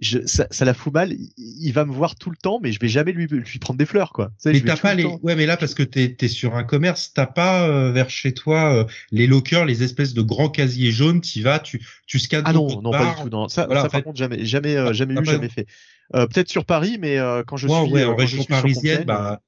Je, 0.00 0.18
ça, 0.26 0.46
ça 0.50 0.64
la 0.64 0.72
fout 0.74 0.92
mal. 0.94 1.12
Il, 1.36 1.72
va 1.72 1.84
me 1.84 1.92
voir 1.92 2.14
tout 2.16 2.30
le 2.30 2.36
temps, 2.36 2.58
mais 2.62 2.72
je 2.72 2.80
vais 2.80 2.88
jamais 2.88 3.12
lui, 3.12 3.26
lui 3.26 3.58
prendre 3.58 3.76
des 3.78 3.84
fleurs, 3.86 4.12
quoi. 4.14 4.28
Tu 4.28 4.34
sais, 4.38 4.52
Mais 4.52 4.60
t'as 4.62 4.76
pas 4.76 4.92
le 4.94 4.96
les. 4.98 5.02
temps- 5.04 5.20
Ouais, 5.22 5.36
mais 5.36 5.44
là 5.44 5.58
parce 5.58 5.74
que 5.74 5.82
t'es 5.82 6.16
es 6.18 6.28
sur 6.28 6.54
un 6.56 6.64
commerce, 6.64 7.12
t'as 7.14 7.26
pas 7.26 7.68
euh, 7.68 7.92
vers 7.92 8.08
chez 8.10 8.32
toi 8.32 8.74
euh, 8.74 8.84
les 9.12 9.26
lockers, 9.26 9.66
les 9.66 9.82
espèces 9.82 10.14
de 10.14 10.22
grands 10.22 10.48
casiers 10.50 10.90
jaunes. 10.90 11.20
T'y 11.20 11.42
vas, 11.42 11.58
tu 11.58 11.86
tu 12.06 12.18
scannes. 12.18 12.44
Ah 12.46 12.52
non, 12.54 12.80
non, 12.82 12.90
pas 12.92 13.14
du 13.14 13.22
tout. 13.22 13.28
Non, 13.30 13.48
ça, 13.48 13.66
Voilà, 13.66 13.82
ça 13.82 13.88
par 13.88 14.00
fait- 14.00 14.04
contre, 14.04 14.18
jamais, 14.18 14.44
jamais, 14.44 14.74
euh, 14.76 14.88
Ah, 14.88 14.92
jamais 14.94 15.14
t'as 15.14 15.22
eu, 15.22 15.26
jamais 15.26 15.48
fait. 15.50 15.66
Euh, 16.14 16.26
Peut-être 16.26 16.48
sur 16.48 16.64
Paris, 16.64 16.98
mais 17.00 17.18
euh, 17.18 17.42
quand 17.46 17.56
je 17.56 17.66
Moi, 17.66 17.84
suis 17.84 17.92
ouais, 17.92 18.02
euh, 18.02 18.10
en 18.10 18.16
région 18.16 18.44
parisienne, 18.44 19.04
bah, 19.04 19.40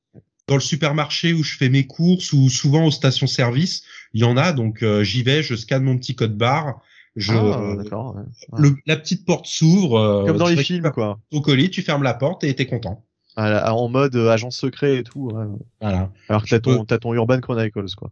dans 0.48 0.54
le 0.54 0.60
supermarché 0.60 1.32
où 1.32 1.42
je 1.42 1.56
fais 1.56 1.68
mes 1.68 1.86
courses 1.86 2.32
ou 2.32 2.48
souvent 2.48 2.86
aux 2.86 2.90
stations-service, 2.90 3.82
il 4.12 4.20
y 4.20 4.24
en 4.24 4.36
a. 4.36 4.52
Donc 4.52 4.82
euh, 4.82 5.02
j'y 5.02 5.22
vais, 5.22 5.42
je 5.42 5.54
scanne 5.56 5.82
mon 5.84 5.96
petit 5.98 6.14
code 6.14 6.36
barre. 6.36 6.80
Je, 7.16 7.32
Ah, 7.34 7.74
d'accord. 7.76 8.16
ouais. 8.16 8.22
le, 8.58 8.74
la 8.86 8.96
petite 8.96 9.26
porte 9.26 9.46
s'ouvre. 9.46 9.98
euh, 9.98 10.26
Comme 10.26 10.38
dans 10.38 10.48
les 10.48 10.62
films, 10.62 10.90
quoi. 10.92 11.18
Ton 11.30 11.40
colis, 11.42 11.68
tu 11.70 11.82
fermes 11.82 12.02
la 12.02 12.14
porte 12.14 12.42
et 12.44 12.54
t'es 12.54 12.66
content. 12.66 13.04
La- 13.36 13.74
en 13.74 13.88
mode 13.88 14.14
agent 14.16 14.50
secret 14.50 14.96
et 14.98 15.02
tout. 15.04 15.30
ouais. 15.32 15.44
Voilà. 15.80 16.10
Alors 16.28 16.42
que 16.44 16.48
t'as 16.48 16.60
ton, 16.60 16.80
peux- 16.80 16.86
t'as 16.86 16.98
ton 16.98 17.12
Urban 17.14 17.40
Chronicles, 17.40 17.94
quoi. 17.96 18.10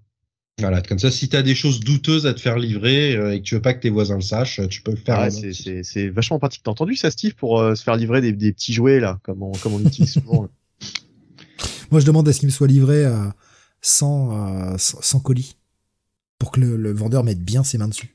Voilà, 0.60 0.80
comme 0.82 0.98
ça, 0.98 1.10
si 1.10 1.28
t'as 1.28 1.42
des 1.42 1.54
choses 1.54 1.80
douteuses 1.80 2.26
à 2.26 2.34
te 2.34 2.40
faire 2.40 2.58
livrer 2.58 3.16
euh, 3.16 3.34
et 3.34 3.38
que 3.40 3.44
tu 3.44 3.54
veux 3.54 3.62
pas 3.62 3.74
que 3.74 3.80
tes 3.80 3.90
voisins 3.90 4.14
le 4.16 4.20
sachent, 4.20 4.60
tu 4.68 4.82
peux 4.82 4.90
le 4.92 4.96
faire. 4.96 5.18
Ah, 5.18 5.30
c'est, 5.30 6.08
vachement 6.08 6.38
pratique. 6.38 6.62
T'as 6.64 6.70
entendu 6.70 6.96
ça, 6.96 7.10
Steve, 7.10 7.34
pour 7.34 7.60
euh, 7.60 7.74
se 7.74 7.82
faire 7.82 7.96
livrer 7.96 8.20
des, 8.20 8.32
des 8.32 8.52
petits 8.52 8.72
jouets, 8.72 9.00
là, 9.00 9.18
comme 9.22 9.42
on, 9.42 9.52
comme 9.52 9.74
on 9.74 9.80
utilise 9.80 10.12
souvent. 10.12 10.42
là? 10.42 10.48
moi, 11.90 12.00
je 12.00 12.06
demande 12.06 12.28
à 12.28 12.32
ce 12.32 12.40
qu'il 12.40 12.46
me 12.48 12.52
soit 12.52 12.66
livré 12.68 13.04
euh, 13.04 13.26
sans, 13.80 14.72
euh, 14.72 14.76
sans, 14.78 15.00
sans 15.02 15.20
colis 15.20 15.56
pour 16.38 16.50
que 16.50 16.60
le, 16.60 16.76
le 16.76 16.92
vendeur 16.92 17.24
mette 17.24 17.42
bien 17.42 17.64
ses 17.64 17.78
mains 17.78 17.88
dessus. 17.88 18.14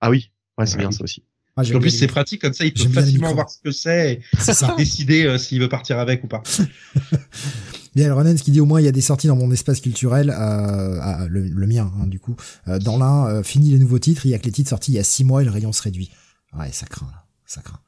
Ah 0.00 0.10
oui, 0.10 0.30
ouais, 0.58 0.66
c'est 0.66 0.74
Ouais. 0.76 0.80
bien 0.82 0.90
ça 0.90 1.04
aussi. 1.04 1.22
Ah, 1.54 1.62
En 1.74 1.80
plus, 1.80 1.90
c'est 1.90 2.06
pratique 2.06 2.40
comme 2.40 2.54
ça, 2.54 2.64
il 2.64 2.72
peut 2.72 2.88
facilement 2.88 3.34
voir 3.34 3.50
ce 3.50 3.58
que 3.62 3.70
c'est 3.70 4.20
ça. 4.38 4.72
et 4.72 4.76
décider 4.78 5.26
euh, 5.26 5.36
s'il 5.36 5.60
veut 5.60 5.68
partir 5.68 5.98
avec 5.98 6.24
ou 6.24 6.26
pas. 6.26 6.42
Le 7.94 8.10
Renan 8.12 8.34
qui 8.34 8.50
dit 8.50 8.60
au 8.60 8.66
moins 8.66 8.80
il 8.80 8.84
y 8.84 8.88
a 8.88 8.92
des 8.92 9.00
sorties 9.02 9.26
dans 9.26 9.36
mon 9.36 9.50
espace 9.52 9.80
culturel, 9.80 10.34
euh, 10.36 11.26
le, 11.28 11.42
le 11.46 11.66
mien 11.66 11.92
hein, 12.00 12.06
du 12.06 12.18
coup. 12.18 12.34
Euh, 12.68 12.78
dans 12.78 12.96
l'un, 12.98 13.26
euh, 13.26 13.42
fini 13.42 13.70
les 13.70 13.78
nouveaux 13.78 13.98
titres, 13.98 14.24
il 14.26 14.30
y 14.30 14.34
a 14.34 14.38
que 14.38 14.44
les 14.46 14.52
titres 14.52 14.70
sortis 14.70 14.92
il 14.92 14.94
y 14.94 14.98
a 14.98 15.04
six 15.04 15.24
mois 15.24 15.42
et 15.42 15.44
le 15.44 15.50
rayon 15.50 15.72
se 15.72 15.82
réduit. 15.82 16.10
Ouais, 16.58 16.70
ça 16.72 16.86
craint, 16.86 17.06
là, 17.12 17.24
ça 17.46 17.60
craint. 17.60 17.78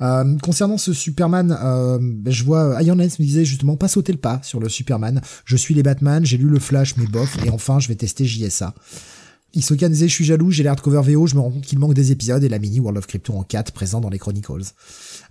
Euh, 0.00 0.36
concernant 0.38 0.78
ce 0.78 0.92
Superman, 0.92 1.56
euh, 1.62 1.98
je 2.26 2.42
vois 2.44 2.82
Iron 2.82 2.96
Lens 2.96 3.18
me 3.18 3.24
disait 3.24 3.44
justement 3.44 3.76
pas 3.76 3.88
sauter 3.88 4.12
le 4.12 4.18
pas 4.18 4.40
sur 4.42 4.60
le 4.60 4.68
Superman. 4.68 5.20
Je 5.44 5.56
suis 5.56 5.74
les 5.74 5.82
Batman, 5.82 6.24
j'ai 6.24 6.38
lu 6.38 6.48
le 6.48 6.58
Flash 6.58 6.96
mais 6.96 7.06
bof 7.06 7.36
et 7.44 7.50
enfin 7.50 7.78
je 7.80 7.88
vais 7.88 7.94
tester 7.96 8.24
JSA. 8.24 8.74
Isoka 9.54 9.88
disait 9.90 10.08
je 10.08 10.14
suis 10.14 10.24
jaloux, 10.24 10.50
j'ai 10.50 10.62
les 10.62 10.70
hardcover 10.70 11.02
VO, 11.12 11.26
je 11.26 11.34
me 11.34 11.40
rends 11.40 11.50
compte 11.50 11.64
qu'il 11.66 11.78
manque 11.78 11.92
des 11.94 12.10
épisodes 12.12 12.42
et 12.42 12.48
la 12.48 12.58
mini 12.58 12.80
World 12.80 12.96
of 12.96 13.06
Krypton 13.06 13.38
en 13.38 13.42
4 13.42 13.72
présent 13.72 14.00
dans 14.00 14.08
les 14.08 14.18
Chronicles. 14.18 14.62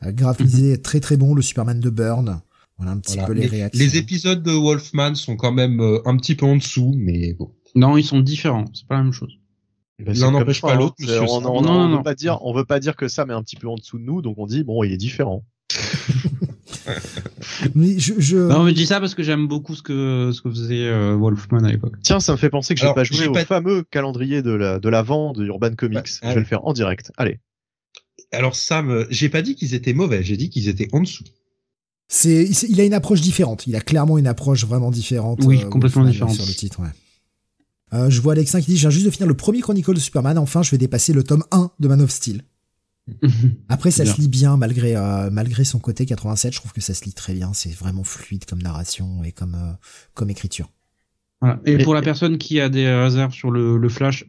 Euh, 0.04 0.12
Graf 0.12 0.40
Mhm. 0.40 0.46
disait 0.46 0.78
très 0.78 1.00
très 1.00 1.18
bon 1.18 1.34
le 1.34 1.42
Superman 1.42 1.80
de 1.80 1.90
Burn. 1.90 2.42
Voilà 2.82 2.94
un 2.94 3.00
petit 3.00 3.14
Voilà. 3.14 3.28
peu 3.28 3.34
les, 3.34 3.42
Les, 3.42 3.48
réactions. 3.48 3.80
les 3.80 3.98
épisodes 3.98 4.42
de 4.42 4.52
Wolfman 4.52 5.14
sont 5.14 5.36
quand 5.36 5.52
même 5.52 5.80
euh, 5.82 6.00
un 6.06 6.18
petit 6.18 6.34
peu 6.36 6.48
en 6.48 6.56
dessous, 6.56 6.94
mais 6.98 7.34
bon. 7.34 7.52
Non, 7.76 7.96
ils 7.96 8.04
sont 8.04 8.20
différents. 8.22 8.66
C'est 8.74 8.88
pas 8.88 8.96
la 8.98 9.04
même 9.04 9.14
chose. 9.14 9.38
Bah, 10.00 10.06
L'un 10.08 10.14
c'est 10.16 10.22
comme 10.22 10.34
n'empêche 10.34 10.62
pas 10.62 10.74
hein. 10.74 10.78
l'autre, 10.80 10.96
On, 11.30 11.62
non, 11.62 11.98
veut 11.98 12.04
pas 12.04 12.16
dire, 12.16 12.40
on 12.44 12.54
veut 12.54 12.66
pas 12.66 12.80
dire 12.80 12.96
que 12.96 13.08
Sam 13.08 13.30
est 13.30 13.36
un 13.36 13.44
petit 13.44 13.56
peu 13.56 13.68
en 13.68 13.76
dessous 13.76 14.00
de 14.00 14.04
nous, 14.04 14.24
donc 14.24 14.40
on 14.40 14.48
dit 14.48 14.64
bon, 14.64 14.84
il 14.84 14.92
est 14.92 14.98
différent. 14.98 15.46
Mais 17.76 18.00
je, 18.00 18.14
je... 18.18 18.38
Non, 18.38 18.64
mais 18.64 18.72
je 18.72 18.76
dis 18.76 18.86
ça 18.88 19.00
parce 19.00 19.14
que 19.14 19.24
j'aime 19.24 19.48
beaucoup 19.48 19.76
ce 19.76 19.84
que 19.84 20.32
ce 20.34 20.42
que 20.42 20.50
faisait 20.50 20.88
euh, 20.88 21.16
Wolfman 21.16 21.64
à 21.64 21.72
l'époque. 21.72 21.94
Tiens, 22.02 22.20
ça 22.20 22.32
me 22.32 22.38
fait 22.38 22.50
penser 22.50 22.74
que 22.74 22.82
j'ai 22.82 22.94
pas 22.94 23.04
joué 23.04 23.28
au 23.28 23.32
pas- 23.34 23.46
fameux 23.46 23.84
calendrier 23.84 24.42
de 24.42 24.52
la 24.52 24.80
de 24.80 24.90
l'avant 24.90 25.34
de 25.34 25.46
Urban 25.46 25.76
Comics. 25.76 25.98
Ouais, 25.98 26.04
ah 26.24 26.30
je 26.30 26.34
vais 26.36 26.40
le 26.40 26.46
faire 26.46 26.66
en 26.66 26.74
direct. 26.74 27.12
Allez. 27.18 27.40
Alors 28.32 28.56
Sam, 28.56 29.06
j'ai 29.10 29.30
pas 29.30 29.42
dit 29.42 29.56
qu'ils 29.56 29.76
étaient 29.76 29.94
mauvais, 29.94 30.24
j'ai 30.24 30.38
dit 30.38 30.50
qu'ils 30.50 30.70
étaient 30.70 30.88
en 30.94 31.02
dessous. 31.02 31.24
C'est, 32.14 32.44
il- 32.68 32.82
a 32.82 32.84
une 32.84 32.94
approche 32.94 33.22
différente. 33.22 33.66
Il 33.68 33.76
a 33.78 33.80
clairement 33.80 34.18
une 34.18 34.28
approche 34.28 34.66
vraiment 34.66 34.92
différente. 34.92 35.40
Oui, 35.46 35.62
euh, 35.64 35.70
complètement 35.70 36.04
différente. 36.04 36.36
Sur 36.36 36.46
le 36.46 36.54
titre, 36.54 36.82
ouais. 36.82 36.90
Euh, 37.94 38.10
je 38.10 38.20
vois 38.22 38.34
Alexin 38.34 38.60
qui 38.60 38.72
dit, 38.72 38.76
je 38.78 38.82
viens 38.82 38.90
juste 38.90 39.06
de 39.06 39.12
finir 39.12 39.28
le 39.28 39.34
premier 39.34 39.62
Chronicle 39.62 39.94
de 39.94 40.00
Superman. 40.00 40.38
Enfin, 40.38 40.62
je 40.62 40.72
vais 40.72 40.78
dépasser 40.78 41.14
le 41.14 41.24
tome 41.24 41.44
1 41.52 41.72
de 41.80 41.88
Man 41.88 42.02
of 42.02 42.10
Steel. 42.12 42.42
Après, 43.70 43.92
ça 43.92 44.04
Bien. 44.04 44.14
se 44.14 44.20
lit 44.22 44.28
bien 44.28 44.58
malgré, 44.58 44.96
euh, 44.96 45.30
malgré 45.32 45.64
son 45.64 45.80
côté 45.80 46.06
87. 46.06 46.54
Je 46.54 46.60
trouve 46.60 46.74
que 46.74 46.82
ça 46.82 46.94
se 46.94 47.06
lit 47.06 47.14
très 47.14 47.34
bien. 47.34 47.52
C'est 47.54 47.72
vraiment 47.74 48.04
fluide 48.04 48.44
comme 48.46 48.62
narration 48.62 49.24
et 49.24 49.32
comme, 49.32 49.56
euh, 49.56 49.72
comme 50.14 50.30
écriture. 50.30 50.70
Voilà. 51.40 51.60
Et 51.66 51.78
pour 51.80 51.94
la 51.94 52.02
personne 52.02 52.38
qui 52.38 52.60
a 52.60 52.68
des 52.70 52.88
réserves 52.90 53.34
sur 53.34 53.52
le, 53.52 53.78
le 53.78 53.90
Flash, 53.90 54.26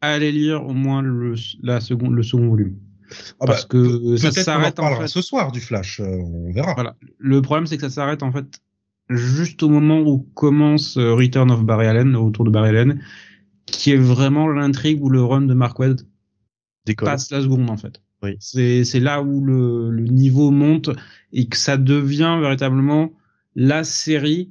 allez 0.00 0.30
lire 0.32 0.64
au 0.64 0.72
moins 0.74 1.02
le, 1.02 1.34
la 1.62 1.80
seconde, 1.80 2.14
le 2.14 2.22
second 2.22 2.48
volume. 2.48 2.76
Ah 3.40 3.46
Parce 3.46 3.62
bah, 3.62 3.68
que 3.70 4.16
ça 4.16 4.28
en 4.28 4.32
s'arrête 4.32 4.78
en 4.78 4.82
reparlera 4.84 5.02
fait. 5.02 5.08
ce 5.08 5.22
soir 5.22 5.52
du 5.52 5.60
Flash, 5.60 6.00
euh, 6.00 6.04
on 6.06 6.52
verra. 6.52 6.74
Voilà. 6.74 6.96
Le 7.18 7.42
problème, 7.42 7.66
c'est 7.66 7.76
que 7.76 7.82
ça 7.82 7.90
s'arrête 7.90 8.22
en 8.22 8.32
fait 8.32 8.46
juste 9.08 9.62
au 9.62 9.68
moment 9.68 10.00
où 10.00 10.18
commence 10.34 10.96
euh, 10.96 11.14
Return 11.14 11.50
of 11.50 11.64
Barry 11.64 11.86
Allen, 11.86 12.12
le 12.12 12.18
retour 12.18 12.44
de 12.44 12.50
Barry 12.50 12.68
Allen, 12.70 13.00
qui 13.66 13.90
est 13.92 13.96
vraiment 13.96 14.48
l'intrigue 14.48 15.02
où 15.02 15.08
le 15.10 15.22
run 15.22 15.42
de 15.42 15.54
Mark 15.54 15.78
Wade 15.78 16.02
Décolle. 16.86 17.06
passe 17.08 17.30
la 17.30 17.40
seconde 17.42 17.68
en 17.70 17.76
fait. 17.76 18.00
Oui. 18.22 18.36
C'est 18.38 18.84
c'est 18.84 19.00
là 19.00 19.22
où 19.22 19.42
le, 19.42 19.90
le 19.90 20.04
niveau 20.04 20.50
monte 20.50 20.90
et 21.32 21.46
que 21.48 21.56
ça 21.56 21.76
devient 21.78 22.36
véritablement 22.40 23.12
la 23.56 23.82
série 23.82 24.50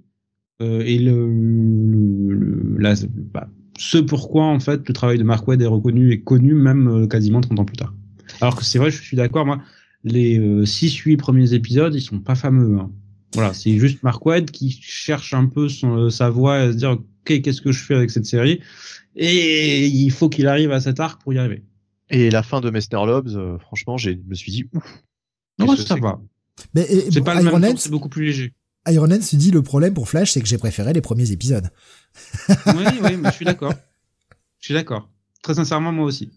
euh, 0.61 0.81
et 0.85 0.97
le, 0.99 1.27
le, 1.27 2.33
le- 2.33 2.77
la, 2.79 2.95
bah, 3.33 3.47
ce 3.77 3.97
pourquoi 3.97 4.45
en 4.45 4.59
fait 4.59 4.85
le 4.87 4.93
travail 4.93 5.17
de 5.19 5.23
Mark 5.23 5.47
Wade 5.47 5.61
est 5.61 5.65
reconnu 5.67 6.11
et 6.11 6.21
connu 6.21 6.53
même 6.53 6.87
euh, 6.87 7.07
quasiment 7.07 7.41
30 7.41 7.59
ans 7.59 7.65
plus 7.65 7.77
tard. 7.77 7.93
Alors 8.41 8.55
que 8.55 8.63
c'est 8.63 8.79
vrai, 8.79 8.91
je 8.91 9.01
suis 9.01 9.17
d'accord, 9.17 9.45
moi, 9.45 9.61
les 10.03 10.39
6-8 10.39 11.17
premiers 11.17 11.53
épisodes, 11.53 11.93
ils 11.95 12.01
sont 12.01 12.19
pas 12.19 12.35
fameux. 12.35 12.79
hein. 12.79 12.91
Voilà, 13.33 13.53
c'est 13.53 13.77
juste 13.77 14.01
Mark 14.01 14.25
Wade 14.25 14.49
qui 14.49 14.71
cherche 14.71 15.33
un 15.35 15.45
peu 15.45 15.69
son, 15.69 15.97
euh, 15.97 16.09
sa 16.09 16.29
voix 16.29 16.55
à 16.55 16.71
se 16.71 16.77
dire, 16.77 16.91
ok, 16.91 17.41
qu'est-ce 17.41 17.61
que 17.61 17.71
je 17.71 17.79
fais 17.83 17.93
avec 17.93 18.09
cette 18.09 18.25
série? 18.25 18.59
Et 19.15 19.85
il 19.85 20.09
faut 20.11 20.29
qu'il 20.29 20.47
arrive 20.47 20.71
à 20.71 20.79
cet 20.79 20.99
arc 20.99 21.21
pour 21.21 21.33
y 21.33 21.37
arriver. 21.37 21.63
Et 22.09 22.31
la 22.31 22.41
fin 22.41 22.59
de 22.59 22.69
Messner 22.71 23.05
Lobs, 23.05 23.35
euh, 23.35 23.59
franchement, 23.59 23.97
j'ai, 23.97 24.13
je 24.13 24.27
me 24.29 24.33
suis 24.33 24.51
dit 24.51 24.65
ouf. 24.73 25.03
Que 25.59 25.75
ça 25.75 25.95
c'est 25.95 25.99
va. 25.99 26.19
C'est 26.75 27.19
bon, 27.19 27.23
pas 27.23 27.35
le 27.35 27.43
Iron 27.45 27.59
même 27.59 27.71
temps, 27.73 27.77
c'est 27.77 27.91
beaucoup 27.91 28.09
plus 28.09 28.25
léger. 28.25 28.53
Iron 28.87 29.05
Lens 29.05 29.29
se 29.29 29.35
dit 29.35 29.51
le 29.51 29.61
problème 29.61 29.93
pour 29.93 30.09
Flash, 30.09 30.31
c'est 30.31 30.41
que 30.41 30.47
j'ai 30.47 30.57
préféré 30.57 30.93
les 30.93 31.01
premiers 31.01 31.31
épisodes. 31.31 31.69
oui, 32.49 32.85
oui, 33.03 33.17
mais 33.17 33.29
je 33.29 33.35
suis 33.35 33.45
d'accord. 33.45 33.73
Je 34.59 34.65
suis 34.65 34.73
d'accord. 34.73 35.09
Très 35.43 35.53
sincèrement, 35.53 35.91
moi 35.91 36.05
aussi. 36.05 36.31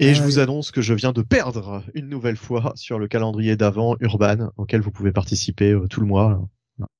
Et 0.00 0.14
je 0.14 0.22
Euh, 0.22 0.24
vous 0.24 0.38
annonce 0.38 0.70
que 0.70 0.80
je 0.82 0.94
viens 0.94 1.12
de 1.12 1.22
perdre 1.22 1.84
une 1.94 2.08
nouvelle 2.08 2.36
fois 2.36 2.72
sur 2.76 2.98
le 2.98 3.06
calendrier 3.08 3.56
d'avant 3.56 3.96
Urban, 4.00 4.50
auquel 4.56 4.80
vous 4.80 4.90
pouvez 4.90 5.12
participer 5.12 5.70
euh, 5.72 5.86
tout 5.88 6.00
le 6.00 6.06
mois. 6.06 6.48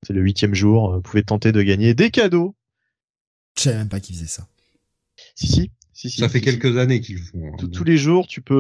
C'est 0.07 0.13
le 0.13 0.21
huitième 0.21 0.55
jour. 0.55 0.95
Vous 0.95 1.03
pouvez 1.03 1.23
tenter 1.25 1.51
de 1.53 1.61
gagner 1.63 1.95
des 1.95 2.11
cadeaux. 2.11 2.55
Je 3.57 3.63
savais 3.63 3.79
même 3.79 3.89
pas 3.89 4.01
qu'ils 4.01 4.15
faisaient 4.17 4.27
ça. 4.29 4.47
Si, 5.35 5.47
si. 5.47 5.71
si, 5.93 6.11
si 6.11 6.21
Ça 6.21 6.29
fait 6.29 6.39
si, 6.39 6.45
si. 6.45 6.59
quelques 6.59 6.77
années 6.79 7.01
qu'ils 7.01 7.17
le 7.17 7.23
font. 7.23 7.47
hein. 7.49 7.57
Tous- 7.59 7.69
Tous 7.69 7.85
les 7.85 7.97
jours, 7.99 8.27
tu 8.27 8.41
peux, 8.43 8.55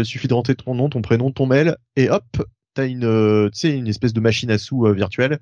euh, 0.00 0.04
suffit 0.04 0.28
de 0.28 0.34
rentrer 0.34 0.54
ton 0.54 0.74
nom, 0.74 0.88
ton 0.88 1.02
prénom, 1.02 1.30
ton 1.30 1.46
mail, 1.46 1.76
et 1.96 2.08
hop, 2.10 2.24
t'as 2.74 2.86
une, 2.86 3.04
euh, 3.04 3.50
tu 3.50 3.58
sais, 3.60 3.76
une 3.76 3.88
espèce 3.88 4.12
de 4.12 4.20
machine 4.20 4.50
à 4.50 4.58
sous 4.58 4.86
euh, 4.86 4.92
virtuelle. 4.92 5.38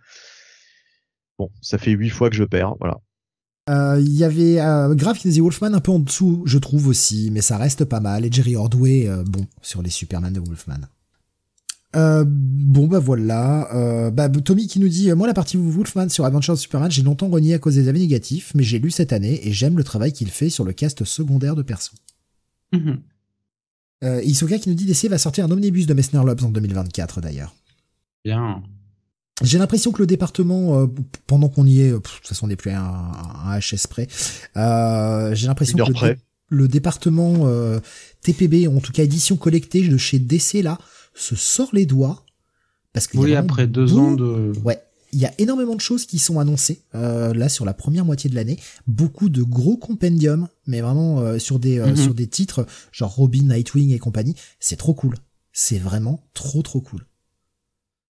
Bon, 1.38 1.50
ça 1.60 1.78
fait 1.78 1.92
huit 1.92 2.10
fois 2.10 2.30
que 2.30 2.36
je 2.36 2.44
perds, 2.44 2.74
voilà. 2.80 2.98
Euh, 3.70 4.00
Il 4.00 4.12
y 4.12 4.24
avait 4.24 4.60
euh, 4.60 4.94
Grave 4.94 5.18
qui 5.18 5.40
Wolfman 5.40 5.72
un 5.72 5.80
peu 5.80 5.92
en 5.92 6.00
dessous, 6.00 6.42
je 6.46 6.58
trouve 6.58 6.88
aussi, 6.88 7.30
mais 7.30 7.40
ça 7.42 7.56
reste 7.56 7.84
pas 7.84 8.00
mal. 8.00 8.24
Et 8.24 8.32
Jerry 8.32 8.56
Ordway, 8.56 9.08
euh, 9.08 9.22
bon, 9.24 9.46
sur 9.60 9.82
les 9.82 9.90
Superman 9.90 10.32
de 10.32 10.40
Wolfman. 10.40 10.80
Euh, 11.94 12.24
bon 12.26 12.86
bah 12.86 13.00
voilà, 13.00 14.10
bah 14.14 14.30
Tommy 14.30 14.66
qui 14.66 14.80
nous 14.80 14.88
dit 14.88 15.12
moi 15.12 15.26
la 15.26 15.34
partie 15.34 15.58
Wolfman 15.58 16.08
sur 16.08 16.24
Adventures 16.24 16.54
of 16.54 16.58
Superman 16.58 16.90
j'ai 16.90 17.02
longtemps 17.02 17.28
renié 17.28 17.52
à 17.52 17.58
cause 17.58 17.74
des 17.74 17.86
avis 17.86 18.00
négatifs 18.00 18.52
mais 18.54 18.62
j'ai 18.62 18.78
lu 18.78 18.90
cette 18.90 19.12
année 19.12 19.46
et 19.46 19.52
j'aime 19.52 19.76
le 19.76 19.84
travail 19.84 20.10
qu'il 20.10 20.30
fait 20.30 20.48
sur 20.48 20.64
le 20.64 20.72
cast 20.72 21.04
secondaire 21.04 21.54
de 21.54 21.60
perso. 21.60 21.92
Mhm. 22.72 22.98
Euh, 24.04 24.22
Isuka 24.22 24.58
qui 24.58 24.68
nous 24.68 24.74
dit 24.74 24.86
DC 24.86 25.08
va 25.08 25.18
sortir 25.18 25.44
un 25.44 25.50
omnibus 25.50 25.86
de 25.86 25.94
Messner 25.94 26.22
Lobs 26.24 26.42
en 26.42 26.48
2024 26.48 27.20
d'ailleurs. 27.20 27.54
Bien. 28.24 28.62
J'ai 29.42 29.58
l'impression 29.58 29.92
que 29.92 29.98
le 30.00 30.06
département, 30.06 30.78
euh, 30.80 30.86
pendant 31.26 31.48
qu'on 31.48 31.66
y 31.66 31.80
est, 31.80 31.90
euh, 31.92 32.00
pff, 32.00 32.12
de 32.14 32.18
toute 32.18 32.28
façon 32.28 32.46
on 32.46 32.48
n'est 32.48 32.56
plus 32.56 32.70
à 32.70 32.80
un, 32.80 33.50
un 33.52 33.58
HS 33.58 33.86
près, 33.88 34.08
euh, 34.56 35.34
j'ai 35.34 35.46
l'impression 35.46 35.76
que 35.76 35.88
le, 35.88 35.94
près. 35.94 36.14
dé- 36.14 36.20
le 36.48 36.68
département 36.68 37.32
euh, 37.46 37.80
TPB, 38.22 38.68
en 38.68 38.80
tout 38.80 38.92
cas 38.92 39.02
édition 39.02 39.36
collectée 39.36 39.86
de 39.88 39.96
chez 39.96 40.18
DC 40.18 40.62
là, 40.62 40.78
se 41.14 41.34
sort 41.36 41.70
les 41.72 41.86
doigts. 41.86 42.24
Parce 42.92 43.06
a 43.06 43.18
Oui, 43.18 43.34
après 43.34 43.66
deux 43.66 43.94
ans 43.96 44.12
de. 44.12 44.52
Ouais, 44.64 44.82
il 45.14 45.18
y 45.20 45.26
a 45.26 45.32
énormément 45.38 45.74
de 45.74 45.80
choses 45.80 46.06
qui 46.06 46.18
sont 46.18 46.38
annoncées 46.38 46.82
euh, 46.94 47.32
là 47.34 47.48
sur 47.48 47.64
la 47.64 47.74
première 47.74 48.04
moitié 48.04 48.28
de 48.30 48.34
l'année. 48.34 48.58
Beaucoup 48.86 49.28
de 49.28 49.42
gros 49.42 49.76
compendiums, 49.76 50.48
mais 50.66 50.80
vraiment 50.82 51.20
euh, 51.20 51.38
sur 51.38 51.58
des 51.58 51.78
euh, 51.78 51.88
Mhm. 51.88 51.96
sur 51.96 52.14
des 52.14 52.26
titres 52.26 52.66
genre 52.92 53.14
Robin, 53.14 53.42
Nightwing 53.44 53.90
et 53.92 53.98
compagnie. 53.98 54.34
C'est 54.60 54.76
trop 54.76 54.94
cool. 54.94 55.16
C'est 55.52 55.78
vraiment 55.78 56.22
trop 56.34 56.62
trop 56.62 56.80
cool. 56.80 57.04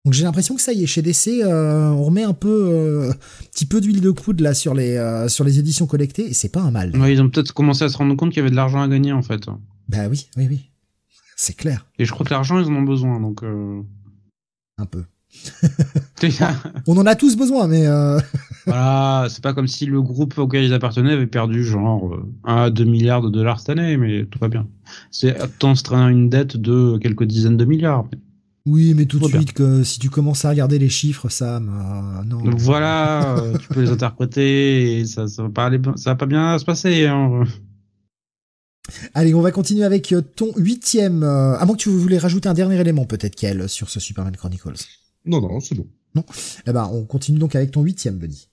Donc 0.09 0.15
j'ai 0.15 0.25
l'impression 0.25 0.55
que 0.55 0.63
ça 0.63 0.73
y 0.73 0.83
est, 0.83 0.87
chez 0.87 1.03
DC, 1.03 1.43
euh, 1.43 1.91
on 1.91 2.05
remet 2.05 2.23
un 2.23 2.33
peu, 2.33 2.71
euh, 2.73 3.13
petit 3.53 3.67
peu 3.67 3.79
d'huile 3.79 4.01
de 4.01 4.11
coude 4.11 4.41
là 4.41 4.55
sur 4.55 4.73
les 4.73 4.97
euh, 4.97 5.29
sur 5.29 5.45
les 5.45 5.59
éditions 5.59 5.87
collectées 5.87 6.31
et 6.31 6.33
c'est 6.33 6.49
pas 6.49 6.63
un 6.63 6.71
mal. 6.71 6.97
Ouais, 6.97 7.13
ils 7.13 7.21
ont 7.21 7.29
peut-être 7.29 7.53
commencé 7.53 7.85
à 7.85 7.91
se 7.91 7.99
rendre 7.99 8.17
compte 8.17 8.31
qu'il 8.31 8.39
y 8.39 8.41
avait 8.41 8.49
de 8.49 8.57
l'argent 8.57 8.81
à 8.81 8.89
gagner 8.89 9.13
en 9.13 9.21
fait. 9.21 9.43
Bah 9.91 10.09
oui, 10.09 10.27
oui, 10.39 10.47
oui, 10.49 10.71
c'est 11.37 11.55
clair, 11.55 11.85
Et 11.99 12.07
je 12.07 12.13
crois 12.13 12.25
que 12.25 12.31
l'argent, 12.33 12.59
ils 12.59 12.71
en 12.71 12.77
ont 12.77 12.83
besoin. 12.85 13.21
Donc. 13.21 13.43
Euh... 13.43 13.83
un 14.79 14.87
peu. 14.87 15.05
On 16.87 16.97
en 16.97 17.05
a 17.05 17.15
tous 17.15 17.37
besoin, 17.37 17.67
mais 17.67 17.87
voilà, 18.67 19.27
c'est 19.29 19.43
pas 19.43 19.53
comme 19.53 19.69
si 19.69 19.85
le 19.85 20.01
groupe 20.01 20.39
auquel 20.39 20.65
ils 20.65 20.73
appartenaient 20.73 21.13
avait 21.13 21.27
perdu 21.27 21.65
genre 21.65 22.15
euh, 22.15 22.33
1 22.45 22.57
à 22.57 22.71
2 22.71 22.85
milliards 22.85 23.21
de 23.21 23.29
dollars 23.29 23.61
cette 23.61 23.71
année, 23.71 23.99
mais 23.99 24.25
tout 24.25 24.39
va 24.39 24.49
bien. 24.49 24.67
C'est 25.11 25.37
tant 25.59 25.75
se 25.75 25.83
traîner 25.83 26.11
une 26.11 26.31
dette 26.31 26.57
de 26.57 26.97
quelques 26.97 27.25
dizaines 27.25 27.59
de 27.59 27.65
milliards. 27.67 28.07
Oui, 28.69 28.95
mais 28.95 29.07
tout 29.07 29.19
de 29.19 29.27
suite 29.27 29.53
que 29.53 29.83
si 29.83 29.99
tu 29.99 30.11
commences 30.11 30.45
à 30.45 30.51
regarder 30.51 30.79
les 30.79 30.89
chiffres, 30.89 31.29
Sam, 31.29 31.69
euh, 31.69 32.25
non. 32.25 32.43
Donc 32.43 32.59
voilà, 32.59 33.39
euh, 33.39 33.59
tu 33.59 33.69
peux 33.69 33.81
les 33.81 33.91
interpréter 33.91 34.99
et 34.99 35.05
ça, 35.07 35.27
ça 35.27 35.43
va 35.43 35.49
pas 35.49 35.67
aller, 35.67 35.81
ça 35.97 36.11
va 36.11 36.17
pas 36.17 36.27
bien 36.27 36.59
se 36.59 36.65
passer. 36.65 37.07
Hein. 37.07 37.45
Allez, 39.15 39.35
on 39.35 39.41
va 39.41 39.51
continuer 39.51 39.85
avec 39.85 40.13
euh, 40.13 40.23
ton 40.23 40.53
huitième. 40.57 41.23
Euh, 41.23 41.59
à 41.59 41.67
moins 41.67 41.77
que 41.77 41.83
tu 41.83 41.91
voulais 41.91 42.19
rajouter 42.19 42.49
un 42.49 42.55
dernier 42.55 42.81
élément, 42.81 43.05
peut-être 43.05 43.37
qu'elle 43.37 43.69
sur 43.69 43.91
ce 43.91 44.01
Superman 44.01 44.35
Chronicles. 44.37 44.75
Non, 45.25 45.41
non, 45.41 45.61
c'est 45.61 45.75
bon. 45.75 45.87
Eh 46.67 46.73
ben, 46.73 46.89
on 46.93 47.05
continue 47.05 47.39
donc 47.39 47.55
avec 47.55 47.71
ton 47.71 47.83
huitième, 47.83 48.17
Bunny. 48.19 48.49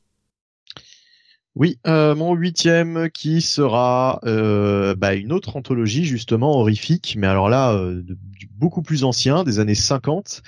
Oui, 1.56 1.80
euh, 1.88 2.16
mon 2.16 2.34
huitième 2.36 3.10
qui 3.12 3.42
sera 3.42 4.20
euh, 4.26 4.94
bah, 4.96 5.14
une 5.16 5.32
autre 5.32 5.56
anthologie 5.56 6.04
justement 6.04 6.60
horrifique, 6.60 7.16
mais 7.18 7.28
alors 7.28 7.48
là 7.50 7.72
euh, 7.74 8.02
de- 8.04 8.18
beaucoup 8.58 8.82
plus 8.82 9.04
ancien, 9.06 9.44
des 9.46 9.60
années 9.60 9.76
50. 9.76 10.42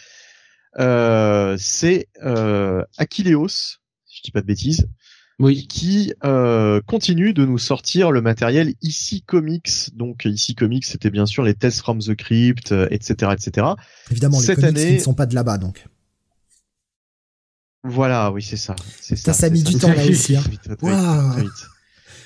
Euh, 0.79 1.55
c'est 1.59 2.07
euh, 2.23 2.83
Achilleos, 2.97 3.47
si 3.47 4.17
je 4.17 4.21
dis 4.23 4.31
pas 4.31 4.41
de 4.41 4.45
bêtises, 4.47 4.87
Oui. 5.39 5.65
qui 5.67 6.13
euh, 6.25 6.81
continue 6.85 7.33
de 7.33 7.45
nous 7.45 7.57
sortir 7.57 8.11
le 8.11 8.21
matériel 8.21 8.73
IC 8.81 9.23
Comics. 9.25 9.95
Donc 9.95 10.25
IC 10.25 10.57
Comics, 10.57 10.85
c'était 10.85 11.09
bien 11.09 11.25
sûr 11.25 11.43
les 11.43 11.53
Tales 11.55 11.71
from 11.71 11.99
the 11.99 12.15
Crypt, 12.15 12.73
euh, 12.73 12.87
etc., 12.91 13.31
etc. 13.33 13.67
Évidemment, 14.11 14.39
les 14.39 14.45
Cette 14.45 14.59
comics 14.59 14.75
qui 14.75 14.81
année- 14.81 14.93
ne 14.95 14.99
sont 14.99 15.13
pas 15.13 15.25
de 15.25 15.35
là-bas, 15.35 15.57
donc. 15.57 15.85
Voilà, 17.87 18.31
oui, 18.31 18.41
c'est 18.41 18.57
ça. 18.57 18.75
C'est 18.99 19.15
Ça, 19.15 19.33
ça. 19.33 19.41
ça 19.41 19.45
a 19.47 19.49
mis 19.49 19.59
c'est 19.59 19.65
du 19.73 19.79
ça. 19.79 19.87
temps 19.87 19.93
là 19.93 20.05
aussi. 20.09 20.35
Hein. 20.35 20.43
Waouh. 20.81 21.49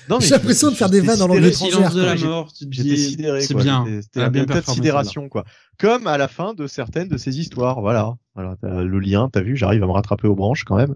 Non, 0.08 0.18
J'ai 0.18 0.30
l'impression 0.30 0.68
de 0.70 0.74
faire 0.74 0.90
des 0.90 1.00
vannes 1.00 1.18
dans 1.20 1.28
langue 1.28 1.38
Le 1.38 1.52
sidéré, 1.52 1.68
étrangère. 1.70 1.90
silence 1.92 1.94
de 1.94 2.24
la 2.24 2.28
mort, 2.28 2.52
tu 2.52 2.66
dis, 2.66 2.98
sidéré, 2.98 3.40
c'est 3.40 3.54
bien. 3.54 3.84
C'était 4.02 4.30
bien 4.30 4.44
de 4.44 4.60
sidération, 4.60 5.28
quoi. 5.28 5.44
Comme 5.78 6.06
à 6.08 6.18
la 6.18 6.26
fin 6.28 6.54
de 6.54 6.66
certaines 6.66 7.08
de 7.08 7.16
ces 7.16 7.38
histoires, 7.38 7.80
voilà. 7.80 8.14
Voilà, 8.34 8.56
t'as 8.60 8.82
le 8.82 8.98
lien, 8.98 9.28
t'as 9.32 9.42
vu, 9.42 9.56
j'arrive 9.56 9.82
à 9.82 9.86
me 9.86 9.92
rattraper 9.92 10.26
aux 10.26 10.34
branches 10.34 10.64
quand 10.64 10.76
même 10.76 10.94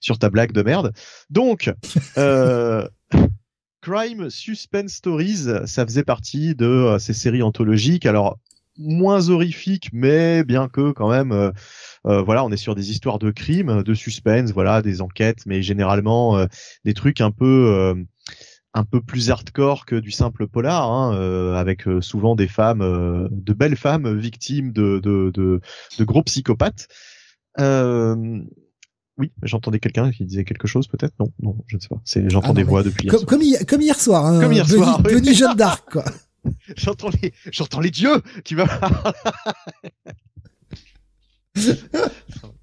sur 0.00 0.18
ta 0.18 0.28
blague 0.30 0.52
de 0.52 0.62
merde. 0.62 0.92
Donc, 1.30 1.70
euh, 2.18 2.86
Crime 3.80 4.28
Suspense 4.28 4.92
Stories, 4.92 5.46
ça 5.66 5.84
faisait 5.86 6.02
partie 6.02 6.54
de 6.54 6.66
euh, 6.66 6.98
ces 6.98 7.12
séries 7.14 7.42
anthologiques. 7.42 8.06
Alors 8.06 8.38
moins 8.78 9.28
horrifiques, 9.28 9.90
mais 9.92 10.44
bien 10.44 10.68
que 10.68 10.92
quand 10.92 11.10
même. 11.10 11.32
euh, 11.32 11.50
euh, 12.06 12.22
voilà, 12.22 12.44
on 12.44 12.50
est 12.50 12.56
sur 12.56 12.74
des 12.74 12.90
histoires 12.90 13.18
de 13.18 13.30
crimes, 13.30 13.82
de 13.82 13.94
suspense, 13.94 14.52
voilà, 14.52 14.82
des 14.82 15.00
enquêtes, 15.02 15.40
mais 15.46 15.62
généralement 15.62 16.38
euh, 16.38 16.46
des 16.84 16.94
trucs 16.94 17.20
un 17.20 17.30
peu 17.32 17.72
euh, 17.74 17.94
un 18.74 18.84
peu 18.84 19.00
plus 19.00 19.30
hardcore 19.30 19.84
que 19.86 19.96
du 19.96 20.10
simple 20.10 20.46
polar, 20.46 20.90
hein, 20.90 21.14
euh, 21.16 21.54
avec 21.54 21.88
euh, 21.88 22.00
souvent 22.00 22.36
des 22.36 22.46
femmes, 22.48 22.82
euh, 22.82 23.26
de 23.30 23.52
belles 23.52 23.76
femmes 23.76 24.16
victimes 24.16 24.72
de 24.72 25.00
de, 25.02 25.30
de, 25.34 25.60
de 25.98 26.04
gros 26.04 26.22
psychopathes. 26.22 26.86
Euh, 27.58 28.40
oui, 29.18 29.32
j'entendais 29.42 29.80
quelqu'un 29.80 30.12
qui 30.12 30.24
disait 30.24 30.44
quelque 30.44 30.68
chose, 30.68 30.86
peut-être? 30.86 31.14
Non, 31.18 31.32
non, 31.42 31.56
je 31.66 31.74
ne 31.76 31.80
sais 31.80 31.88
pas. 31.88 32.00
C'est 32.04 32.30
j'entends 32.30 32.50
Ah 32.50 32.54
des 32.54 32.62
voix 32.62 32.84
depuis 32.84 33.04
hier 33.08 33.10
Comme, 33.10 33.20
soir. 33.22 33.28
comme, 33.30 33.42
hier, 33.42 33.66
comme 33.66 33.80
hier 33.82 33.98
soir. 34.00 34.26
Hein, 34.26 34.40
Comme 34.40 34.52
hier 34.52 34.68
soir, 34.68 35.00
oui. 35.04 35.14
Bunny 35.14 35.34
Jeanne 35.34 35.56
d'Arc, 35.56 35.90
quoi. 35.90 36.04
J'entends 36.76 37.10
les 37.22 37.32
j'entends 37.50 37.80
les 37.80 37.90
dieux 37.90 38.22
qui 38.44 38.54
me 38.54 38.64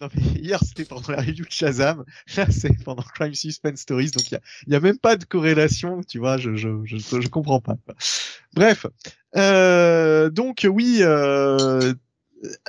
Non, 0.00 0.08
mais 0.14 0.22
hier 0.40 0.60
c'était 0.62 0.84
pendant 0.84 1.12
la 1.12 1.22
review 1.22 1.44
de 1.44 1.50
Shazam, 1.50 2.04
là 2.36 2.46
c'est 2.50 2.82
pendant 2.84 3.02
Crime 3.02 3.32
Suspense 3.32 3.80
Stories, 3.80 4.10
donc 4.10 4.30
il 4.30 4.34
y 4.34 4.36
a, 4.36 4.40
y 4.66 4.74
a 4.74 4.80
même 4.80 4.98
pas 4.98 5.16
de 5.16 5.24
corrélation, 5.24 6.02
tu 6.02 6.18
vois, 6.18 6.36
je 6.36 6.56
je 6.56 6.84
je, 6.84 6.98
je 6.98 7.28
comprends 7.28 7.60
pas. 7.60 7.76
Bref, 8.54 8.86
euh, 9.36 10.30
donc 10.30 10.66
oui, 10.68 10.98
euh, 11.00 11.94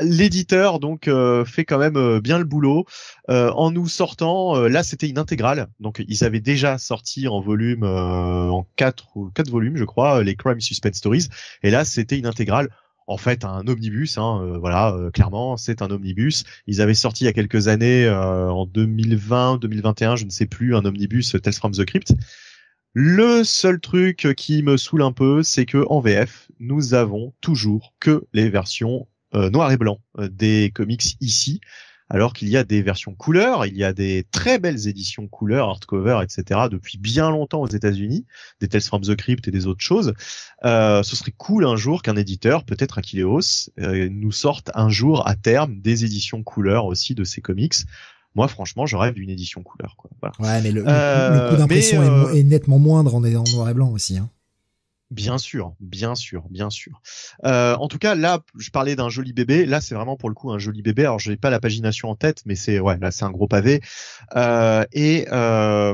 l'éditeur 0.01 0.79
donc 0.79 1.07
euh, 1.07 1.43
fait 1.45 1.65
quand 1.65 1.77
même 1.77 1.97
euh, 1.97 2.21
bien 2.21 2.37
le 2.37 2.45
boulot 2.45 2.85
euh, 3.29 3.51
en 3.51 3.71
nous 3.71 3.87
sortant. 3.87 4.55
euh, 4.57 4.67
là 4.69 4.83
c'était 4.83 5.07
une 5.09 5.17
intégrale, 5.17 5.67
donc 5.79 6.03
ils 6.07 6.23
avaient 6.23 6.39
déjà 6.39 6.77
sorti 6.77 7.27
en 7.27 7.41
volume 7.41 7.83
euh, 7.83 8.49
en 8.49 8.67
quatre 8.75 9.07
quatre 9.33 9.49
volumes, 9.49 9.77
je 9.77 9.83
crois, 9.83 10.23
les 10.23 10.35
Crime 10.35 10.61
Suspense 10.61 10.97
Stories, 10.97 11.27
et 11.63 11.71
là 11.71 11.85
c'était 11.85 12.17
une 12.17 12.25
intégrale 12.25 12.69
en 13.07 13.17
fait 13.17 13.45
un 13.45 13.67
omnibus, 13.67 14.17
hein, 14.17 14.41
euh, 14.43 14.57
voilà, 14.57 14.95
clairement 15.13 15.57
c'est 15.57 15.81
un 15.81 15.91
omnibus. 15.91 16.43
Ils 16.67 16.81
avaient 16.81 16.93
sorti 16.95 17.23
il 17.23 17.27
y 17.27 17.29
a 17.29 17.33
quelques 17.33 17.67
années, 17.67 18.09
en 18.09 18.65
2020, 18.65 19.57
2021, 19.57 20.15
je 20.15 20.25
ne 20.25 20.29
sais 20.31 20.47
plus, 20.47 20.75
un 20.75 20.85
omnibus 20.85 21.35
Tales 21.43 21.53
from 21.53 21.71
the 21.73 21.85
Crypt. 21.85 22.13
Le 22.93 23.43
seul 23.43 23.79
truc 23.79 24.33
qui 24.37 24.63
me 24.63 24.77
saoule 24.77 25.01
un 25.03 25.11
peu, 25.11 25.43
c'est 25.43 25.65
que 25.65 25.85
en 25.89 25.99
VF, 25.99 26.47
nous 26.59 26.93
avons 26.93 27.33
toujours 27.41 27.93
que 27.99 28.23
les 28.33 28.49
versions 28.49 29.07
noir 29.33 29.71
et 29.71 29.77
blanc 29.77 29.99
euh, 30.19 30.29
des 30.29 30.71
comics 30.73 31.17
ici, 31.21 31.59
alors 32.09 32.33
qu'il 32.33 32.49
y 32.49 32.57
a 32.57 32.63
des 32.63 32.81
versions 32.81 33.15
couleur, 33.15 33.65
il 33.65 33.75
y 33.75 33.83
a 33.83 33.91
des 33.91 34.25
très 34.31 34.59
belles 34.59 34.87
éditions 34.87 35.27
couleur, 35.27 35.69
hardcover, 35.69 36.19
etc. 36.23 36.61
depuis 36.69 36.97
bien 36.97 37.31
longtemps 37.31 37.61
aux 37.61 37.67
États-Unis, 37.67 38.25
des 38.61 38.67
Tales 38.67 38.81
from 38.81 39.01
the 39.01 39.15
Crypt 39.15 39.47
et 39.47 39.51
des 39.51 39.65
autres 39.65 39.83
choses. 39.83 40.13
Euh, 40.63 41.01
ce 41.01 41.15
serait 41.15 41.33
cool 41.35 41.65
un 41.65 41.75
jour 41.75 42.03
qu'un 42.03 42.15
éditeur, 42.15 42.63
peut-être 42.63 42.99
Achilleos, 42.99 43.69
euh, 43.79 44.07
nous 44.11 44.31
sorte 44.31 44.69
un 44.75 44.89
jour 44.89 45.27
à 45.27 45.35
terme 45.35 45.79
des 45.81 46.05
éditions 46.05 46.43
couleur 46.43 46.85
aussi 46.85 47.15
de 47.15 47.23
ces 47.23 47.41
comics. 47.41 47.75
Moi, 48.35 48.47
franchement, 48.49 48.85
je 48.85 48.97
rêve 48.97 49.13
d'une 49.13 49.29
édition 49.29 49.63
couleur. 49.63 49.95
Quoi. 49.97 50.11
Voilà. 50.21 50.35
Ouais, 50.39 50.61
mais 50.61 50.71
le, 50.71 50.83
Euh, 50.85 51.45
le 51.45 51.49
coût 51.49 51.55
d'impression 51.55 52.03
est 52.03 52.07
euh, 52.07 52.33
est, 52.33 52.43
nettement 52.43 52.79
moindre 52.79 53.15
en, 53.15 53.23
en 53.23 53.43
noir 53.53 53.69
et 53.69 53.73
blanc 53.73 53.89
aussi. 53.91 54.17
Hein. 54.17 54.29
Bien 55.11 55.37
sûr, 55.37 55.75
bien 55.79 56.15
sûr, 56.15 56.43
bien 56.49 56.71
sûr. 56.71 56.99
Euh, 57.45 57.75
en 57.75 57.87
tout 57.87 57.99
cas, 57.99 58.15
là, 58.15 58.39
je 58.57 58.71
parlais 58.71 58.95
d'un 58.95 59.07
joli 59.07 59.33
bébé. 59.33 59.65
Là, 59.67 59.79
c'est 59.79 59.93
vraiment 59.93 60.17
pour 60.17 60.29
le 60.29 60.35
coup 60.35 60.51
un 60.51 60.57
joli 60.57 60.81
bébé. 60.81 61.03
Alors, 61.03 61.19
je 61.19 61.29
n'ai 61.29 61.37
pas 61.37 61.51
la 61.51 61.59
pagination 61.59 62.09
en 62.09 62.15
tête, 62.15 62.41
mais 62.47 62.55
c'est 62.55 62.79
ouais, 62.79 62.97
là, 62.99 63.11
c'est 63.11 63.23
un 63.23 63.29
gros 63.29 63.47
pavé. 63.47 63.81
Euh, 64.35 64.83
et 64.93 65.27
euh, 65.31 65.93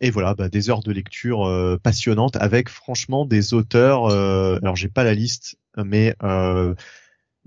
et 0.00 0.10
voilà, 0.10 0.34
bah, 0.34 0.48
des 0.48 0.70
heures 0.70 0.80
de 0.80 0.92
lecture 0.92 1.44
euh, 1.48 1.78
passionnantes 1.82 2.36
avec 2.36 2.68
franchement 2.68 3.26
des 3.26 3.54
auteurs. 3.54 4.06
Euh, 4.06 4.56
alors, 4.62 4.76
j'ai 4.76 4.88
pas 4.88 5.02
la 5.02 5.14
liste, 5.14 5.56
mais 5.76 6.14
euh, 6.22 6.74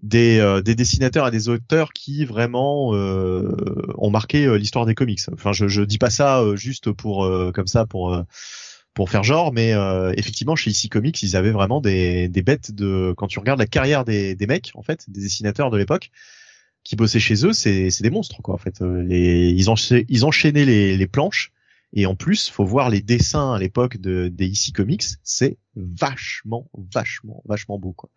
des, 0.02 0.62
des 0.66 0.76
dessinateurs 0.76 1.28
et 1.30 1.32
des 1.32 1.50
auteurs 1.50 1.94
qui 1.94 2.26
vraiment 2.26 2.90
ont 2.90 4.10
marqué 4.10 4.58
l'histoire 4.58 4.86
des 4.86 4.96
comics. 4.96 5.22
Enfin, 5.34 5.54
je, 5.54 5.68
je 5.70 5.82
dis 5.82 5.98
pas 5.98 6.10
ça 6.10 6.44
juste 6.56 6.92
pour 6.92 7.30
comme 7.54 7.68
ça 7.68 7.86
pour 7.86 8.24
pour 8.94 9.10
faire 9.10 9.24
genre, 9.24 9.54
mais 9.54 9.74
euh, 9.74 10.14
effectivement 10.18 10.56
chez 10.56 10.72
IC 10.72 10.90
Comics, 10.90 11.22
ils 11.24 11.36
avaient 11.36 11.52
vraiment 11.52 11.82
des, 11.82 12.28
des 12.28 12.42
bêtes 12.44 12.72
de. 12.74 13.14
Quand 13.18 13.28
tu 13.28 13.40
regardes 13.40 13.60
la 13.60 13.68
carrière 13.68 14.06
des, 14.06 14.36
des 14.36 14.48
mecs, 14.48 14.72
en 14.76 14.84
fait, 14.84 15.06
des 15.10 15.22
dessinateurs 15.22 15.72
de 15.72 15.78
l'époque 15.78 16.12
qui 16.84 16.96
bossaient 16.96 17.20
chez 17.20 17.46
eux, 17.46 17.54
c'est 17.54 17.90
des 18.02 18.10
monstres 18.10 18.42
quoi. 18.42 18.56
En 18.56 18.58
fait, 18.58 18.82
Euh, 18.82 19.02
les, 19.04 19.50
ils, 19.52 19.66
encha- 19.70 20.06
ils 20.10 20.26
enchaînaient 20.26 20.66
les, 20.66 20.98
les 20.98 21.08
planches. 21.08 21.52
Et 21.96 22.06
en 22.08 22.16
plus, 22.16 22.50
faut 22.50 22.66
voir 22.66 22.90
les 22.90 23.02
dessins 23.02 23.54
à 23.54 23.60
l'époque 23.60 23.98
de, 23.98 24.28
des 24.28 24.48
IC 24.48 24.74
Comics, 24.76 25.04
c'est 25.24 25.58
vachement, 25.76 26.70
vachement, 26.94 27.44
vachement 27.46 27.78
beau 27.80 27.94
quoi. 27.94 28.10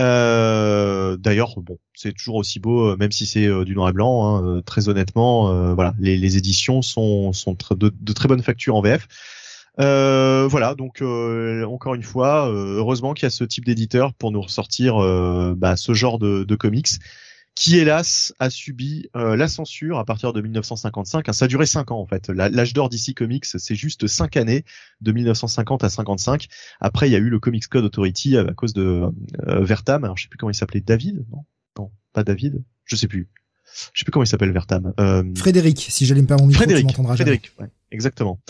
Euh, 0.00 1.16
D'ailleurs, 1.16 1.60
bon, 1.60 1.78
c'est 1.94 2.12
toujours 2.12 2.36
aussi 2.36 2.60
beau, 2.60 2.90
euh, 2.92 2.96
même 2.96 3.12
si 3.12 3.26
c'est 3.26 3.46
euh, 3.46 3.64
du 3.64 3.74
noir 3.74 3.90
et 3.90 3.92
blanc. 3.92 4.36
hein, 4.36 4.62
très 4.64 4.88
honnêtement, 4.88 5.74
voilà, 5.74 5.94
les, 5.98 6.16
les 6.16 6.36
éditions 6.36 6.82
sont, 6.82 7.32
sont 7.32 7.56
de, 7.72 7.92
de 8.00 8.12
très 8.12 8.28
bonne 8.28 8.42
facture 8.42 8.76
en 8.76 8.82
VF. 8.82 9.06
Euh, 9.80 10.46
voilà, 10.48 10.74
donc 10.74 11.00
euh, 11.00 11.64
encore 11.64 11.94
une 11.94 12.02
fois, 12.02 12.48
euh, 12.50 12.76
heureusement 12.76 13.14
qu'il 13.14 13.24
y 13.24 13.26
a 13.26 13.30
ce 13.30 13.44
type 13.44 13.64
d'éditeur 13.64 14.12
pour 14.14 14.30
nous 14.30 14.40
ressortir 14.40 15.02
euh, 15.02 15.54
bah, 15.56 15.76
ce 15.76 15.94
genre 15.94 16.18
de, 16.18 16.44
de 16.44 16.54
comics 16.56 16.88
qui 17.54 17.76
hélas 17.76 18.32
a 18.38 18.48
subi 18.48 19.08
euh, 19.14 19.36
la 19.36 19.46
censure 19.46 19.98
à 19.98 20.04
partir 20.06 20.32
de 20.32 20.40
1955. 20.40 21.28
Hein, 21.28 21.32
ça 21.32 21.44
a 21.44 21.48
duré 21.48 21.66
cinq 21.66 21.90
ans 21.90 22.00
en 22.00 22.06
fait. 22.06 22.28
L'âge 22.28 22.72
d'or 22.72 22.88
d'ici 22.88 23.14
Comics, 23.14 23.44
c'est 23.44 23.74
juste 23.74 24.06
cinq 24.06 24.38
années, 24.38 24.64
de 25.02 25.12
1950 25.12 25.84
à 25.84 25.90
55. 25.90 26.48
Après, 26.80 27.08
il 27.08 27.12
y 27.12 27.16
a 27.16 27.18
eu 27.18 27.28
le 27.28 27.38
Comics 27.40 27.66
Code 27.66 27.84
Authority 27.84 28.38
à 28.38 28.44
cause 28.54 28.72
de 28.72 29.02
Vertam. 29.46 30.04
Alors, 30.04 30.16
je 30.16 30.22
sais 30.22 30.28
plus 30.30 30.38
comment 30.38 30.50
il 30.50 30.54
s'appelait, 30.54 30.80
David 30.80 31.26
Non, 31.30 31.44
non, 31.78 31.90
pas 32.14 32.24
David? 32.24 32.62
Je 32.86 32.96
sais 32.96 33.06
plus. 33.06 33.28
Je 33.92 34.00
sais 34.00 34.04
plus 34.04 34.12
comment 34.12 34.24
il 34.24 34.28
s'appelle 34.28 34.52
Vertam. 34.52 34.94
Euh, 34.98 35.22
Frédéric, 35.36 35.86
si 35.90 36.06
j'allume 36.06 36.26
pas 36.26 36.36
mon 36.36 36.46
micro, 36.46 36.62
tu 36.62 36.64
Frédéric. 36.64 36.86
m'entendras 36.86 37.16
jamais. 37.16 37.32
Frédéric, 37.32 37.52
ouais, 37.60 37.68
exactement. 37.90 38.40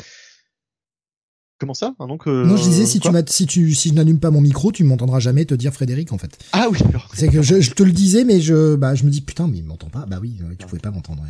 Comment 1.63 1.75
ça 1.75 1.95
hein, 2.01 2.09
donc, 2.09 2.27
euh, 2.27 2.45
Non, 2.45 2.57
je 2.57 2.65
disais 2.65 2.87
si 2.87 2.99
tu 2.99 3.09
si 3.29 3.47
tu, 3.47 3.73
si 3.73 3.91
je 3.91 3.95
n'allume 3.95 4.19
pas 4.19 4.33
mon 4.33 4.41
micro, 4.41 4.73
tu 4.73 4.83
m'entendras 4.83 5.21
jamais 5.21 5.45
te 5.45 5.55
dire 5.55 5.73
Frédéric 5.73 6.13
en 6.13 6.19
fait. 6.19 6.37
Ah 6.51 6.67
oui. 6.73 6.79
C'est 7.15 7.29
que 7.29 7.41
je, 7.41 7.61
je 7.61 7.71
te 7.71 7.85
le 7.85 7.93
disais, 7.93 8.25
mais 8.25 8.41
je, 8.41 8.75
bah, 8.75 8.97
je 8.97 9.05
me 9.05 9.11
dis 9.11 9.21
putain, 9.21 9.47
mais 9.47 9.59
il 9.59 9.65
m'entend 9.65 9.89
pas. 9.89 10.05
Bah 10.07 10.19
oui, 10.21 10.39
euh, 10.43 10.55
tu 10.59 10.67
pouvais 10.67 10.81
pas 10.81 10.91
m'entendre. 10.91 11.23
ouais. 11.23 11.29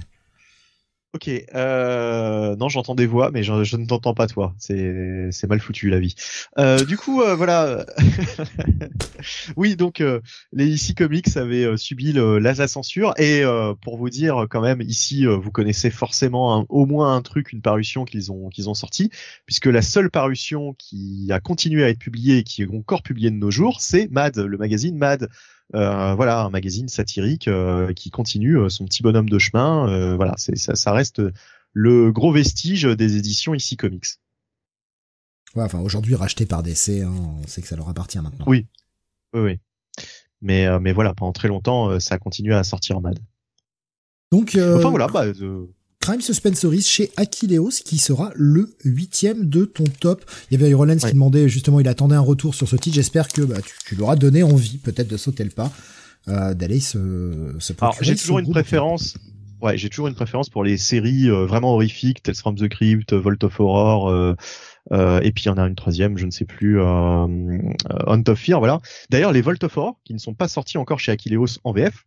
Ok, 1.15 1.29
euh, 1.55 2.57
non, 2.57 2.71
j'entends 2.71 2.95
des 2.95 3.05
voix, 3.05 3.31
mais 3.31 3.43
je, 3.43 3.65
je 3.65 3.77
ne 3.77 3.85
t'entends 3.85 4.15
pas 4.15 4.27
toi. 4.27 4.55
C'est 4.59 5.29
c'est 5.31 5.47
mal 5.47 5.61
foutu 5.61 5.91
la 5.91 6.01
vie. 6.01 6.15
Euh, 6.57 6.83
du 6.87 6.97
coup, 6.97 7.21
euh, 7.21 7.35
voilà. 7.35 7.85
oui, 9.57 9.77
donc 9.77 10.01
euh, 10.01 10.21
les 10.53 10.67
ici 10.67 10.95
comics 10.95 11.37
avaient 11.37 11.77
subi 11.77 12.15
le, 12.15 12.39
la, 12.39 12.55
censure 12.67 13.13
et 13.19 13.43
pour 13.83 13.99
vous 13.99 14.09
dire 14.09 14.47
quand 14.49 14.63
même 14.63 14.81
ici, 14.81 15.27
euh, 15.27 15.37
vous 15.37 15.51
connaissez 15.51 15.91
forcément 15.91 16.65
au 16.71 16.87
moins 16.87 17.15
un 17.15 17.21
truc, 17.21 17.53
une 17.53 17.61
parution 17.61 18.07
qu'ils 18.07 18.33
ont 18.33 18.49
qu'ils 18.49 18.71
ont 18.71 18.75
sorti, 18.75 19.11
puisque 19.45 19.67
la 19.67 19.83
seule 19.83 20.11
parution 20.11 20.73
qui 20.79 21.29
a 21.31 21.41
continué 21.41 21.85
à 21.85 21.91
être 21.91 21.99
publiée 21.99 22.39
et 22.39 22.43
qui 22.43 22.63
est 22.63 22.75
encore 22.75 23.03
publiée 23.03 23.31
de 23.31 23.37
nos 23.37 23.51
jours, 23.51 23.83
c'est 23.83 24.11
Mad, 24.11 24.39
le 24.39 24.57
magazine 24.57 24.97
Mad. 24.97 25.29
Euh, 25.75 26.15
voilà, 26.15 26.43
un 26.43 26.51
magazine 26.51 26.89
satirique 26.89 27.49
euh, 27.49 27.93
qui 27.95 28.11
continue 28.11 28.59
euh, 28.59 28.69
son 28.69 28.85
petit 28.85 29.03
bonhomme 29.03 29.29
de 29.29 29.39
chemin. 29.39 29.89
Euh, 29.89 30.17
voilà, 30.17 30.35
c'est 30.37 30.57
ça, 30.57 30.75
ça 30.75 30.93
reste 30.93 31.23
le 31.73 32.13
gros 32.13 32.33
vestige 32.33 32.85
des 32.85 33.17
éditions 33.17 33.55
ici 33.55 33.77
comics. 33.77 34.05
Ouais, 35.55 35.65
enfin, 35.65 35.81
aujourd'hui 35.81 36.15
racheté 36.15 36.47
par 36.47 36.63
DC, 36.63 37.03
hein, 37.03 37.13
on 37.43 37.47
sait 37.47 37.63
que 37.63 37.69
ça 37.69 37.77
leur 37.77 37.89
appartient 37.89 38.19
maintenant. 38.19 38.45
Oui. 38.47 38.67
Oui, 39.35 39.41
oui. 39.41 39.59
Mais 40.41 40.67
euh, 40.67 40.79
mais 40.81 40.93
voilà, 40.93 41.15
pendant 41.15 41.33
très 41.33 41.49
longtemps, 41.49 41.91
euh, 41.91 42.01
ça 42.01 42.17
a 42.17 42.19
continué 42.19 42.55
à 42.55 42.65
sortir 42.65 42.99
en 42.99 43.01
mad. 43.01 43.19
Donc, 44.31 44.55
euh, 44.55 44.79
Enfin 44.79 44.91
voilà, 44.91 45.07
bah, 45.07 45.25
euh, 45.27 45.67
Crime 46.03 46.21
Suspensories 46.21 46.83
chez 46.83 47.11
Aquileos, 47.17 47.71
qui 47.85 47.97
sera 47.97 48.33
le 48.35 48.75
huitième 48.85 49.49
de 49.49 49.65
ton 49.65 49.85
top. 50.01 50.25
Il 50.51 50.61
y 50.61 50.63
avait 50.65 50.75
Rollins 50.75 50.95
Ouais. 50.95 51.09
qui 51.09 51.13
demandait 51.15 51.49
justement, 51.49 51.79
il 51.79 51.87
attendait 51.87 52.17
un 52.17 52.21
retour 52.21 52.57
sur 52.57 52.69
ce 52.69 52.75
titre. 52.75 52.97
J'espère 52.97 53.29
que 53.29 53.43
bah, 53.43 53.61
tu, 53.65 53.73
tu 53.87 53.95
lui 53.95 54.03
auras 54.03 54.17
donné 54.17 54.43
envie, 54.43 54.79
peut-être 54.79 55.07
de 55.09 55.17
sauter 55.17 55.45
le 55.45 55.51
pas, 55.51 55.71
euh, 56.27 56.55
d'aller 56.55 56.81
se, 56.81 57.55
se 57.61 57.73
procurer 57.73 58.05
j'ai 58.05 58.17
ce 58.17 58.23
toujours 58.23 58.41
une 58.41 58.51
préférence. 58.51 59.15
Ouais, 59.61 59.79
j'ai 59.79 59.89
toujours 59.89 60.09
une 60.09 60.17
préférence 60.17 60.51
pour 60.51 60.65
les 60.65 60.77
séries 60.77 61.31
euh, 61.31 61.47
vraiment 61.47 61.75
horrifiques, 61.75 62.21
Tales 62.25 62.35
from 62.35 62.57
the 62.57 62.69
Crypt, 62.69 63.13
Vault 63.13 63.45
of 63.45 63.61
Horror, 63.61 64.09
euh, 64.11 64.35
euh, 64.91 65.21
et 65.21 65.31
puis 65.31 65.45
il 65.45 65.47
y 65.47 65.51
en 65.53 65.57
a 65.57 65.65
une 65.69 65.77
troisième, 65.77 66.19
je 66.19 66.27
ne 66.27 66.33
sais 66.33 66.45
plus, 66.45 66.81
euh, 66.81 66.85
euh, 66.85 67.69
Hunt 68.09 68.25
of 68.27 68.37
Fear, 68.41 68.59
voilà. 68.59 68.81
D'ailleurs, 69.11 69.31
les 69.31 69.41
Vault 69.41 69.63
of 69.63 69.77
Horror, 69.77 70.01
qui 70.05 70.15
ne 70.15 70.19
sont 70.19 70.35
pas 70.35 70.49
sortis 70.49 70.79
encore 70.79 70.99
chez 70.99 71.13
Aquileos 71.13 71.47
en 71.63 71.71
VF, 71.73 72.07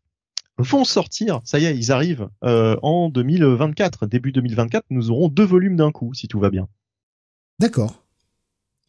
vont 0.58 0.84
sortir, 0.86 1.42
ça 1.44 1.60
y 1.60 1.66
est, 1.66 1.78
ils 1.78 1.92
arrivent 1.92 2.30
euh, 2.44 2.78
en 2.82 3.10
2024, 3.10 4.06
début 4.08 4.32
2024, 4.32 4.86
nous 4.90 5.12
aurons 5.12 5.28
deux 5.28 5.44
volumes 5.46 5.76
d'un 5.76 5.92
coup, 5.92 6.14
si 6.14 6.28
tout 6.28 6.40
va 6.40 6.50
bien. 6.50 6.68
D'accord. 7.60 8.04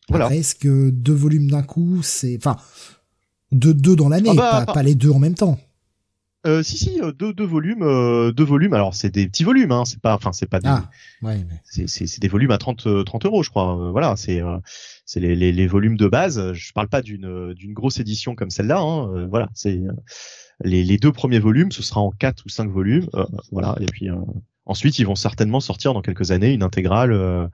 Voilà. 0.09 0.33
Est-ce 0.35 0.55
que 0.55 0.91
deux 0.91 1.13
volumes 1.15 1.51
d'un 1.51 1.63
coup, 1.65 2.01
c'est, 2.03 2.37
enfin, 2.37 2.57
deux, 3.53 3.75
deux 3.75 3.97
dans 3.97 4.09
l'année, 4.09 4.31
Ah 4.33 4.37
bah, 4.37 4.51
pas, 4.61 4.67
pas- 4.67 4.73
pas 4.75 4.83
les 4.83 4.95
deux 4.95 5.11
en 5.11 5.19
même 5.19 5.35
temps. 5.35 5.59
Euh, 6.47 6.63
si 6.63 6.79
si, 6.79 7.01
euh, 7.01 7.11
deux, 7.11 7.33
deux 7.33 7.45
volumes, 7.45 7.83
euh, 7.83 8.31
deux 8.31 8.45
volumes. 8.45 8.73
Alors 8.73 8.95
c'est 8.95 9.11
des 9.11 9.27
petits 9.27 9.43
volumes, 9.43 9.73
hein. 9.73 9.85
C'est 9.85 9.99
pas, 10.01 10.15
enfin 10.15 10.33
c'est 10.33 10.47
pas 10.49 10.61
des, 10.61 10.69
Ah, 10.69 10.89
ouais, 11.23 11.45
mais- 11.49 11.87
c'est 11.89 12.21
des 12.21 12.29
volumes 12.29 12.53
à 12.53 12.59
30 12.59 12.87
euh, 12.87 13.03
30 13.03 13.25
euros, 13.27 13.43
je 13.43 13.51
crois. 13.51 13.77
Euh, 13.77 13.91
voilà, 13.91 14.15
c'est 14.15 14.41
c'est 15.05 15.19
les, 15.19 15.35
les 15.35 15.51
les 15.51 15.67
volumes 15.67 15.97
de 15.97 16.07
base. 16.07 16.53
Je 16.53 16.73
parle 16.73 16.87
pas 16.89 17.03
d'une 17.03 17.53
d'une 17.55 17.73
grosse 17.73 17.99
édition 17.99 18.37
comme 18.37 18.51
celle-là. 18.51 18.79
Hein. 18.79 19.27
Voilà, 19.29 19.49
c'est 19.55 19.81
les 20.65 20.97
deux 20.97 21.13
premiers 21.13 21.39
volumes, 21.39 21.73
ce 21.73 21.83
sera 21.83 22.01
en 22.01 22.11
quatre 22.11 22.45
ou 22.47 22.49
cinq 22.49 22.71
volumes. 22.71 23.09
Euh, 23.15 23.25
voilà, 23.53 23.77
et 23.81 23.87
puis 23.87 24.11
euh, 24.11 24.17
ensuite 24.65 24.99
ils 24.99 25.07
vont 25.07 25.15
certainement 25.15 25.61
sortir 25.61 25.95
dans 25.95 26.03
quelques 26.03 26.31
années 26.31 26.53
une 26.53 26.63
intégrale. 26.63 27.13
euh, 27.13 27.49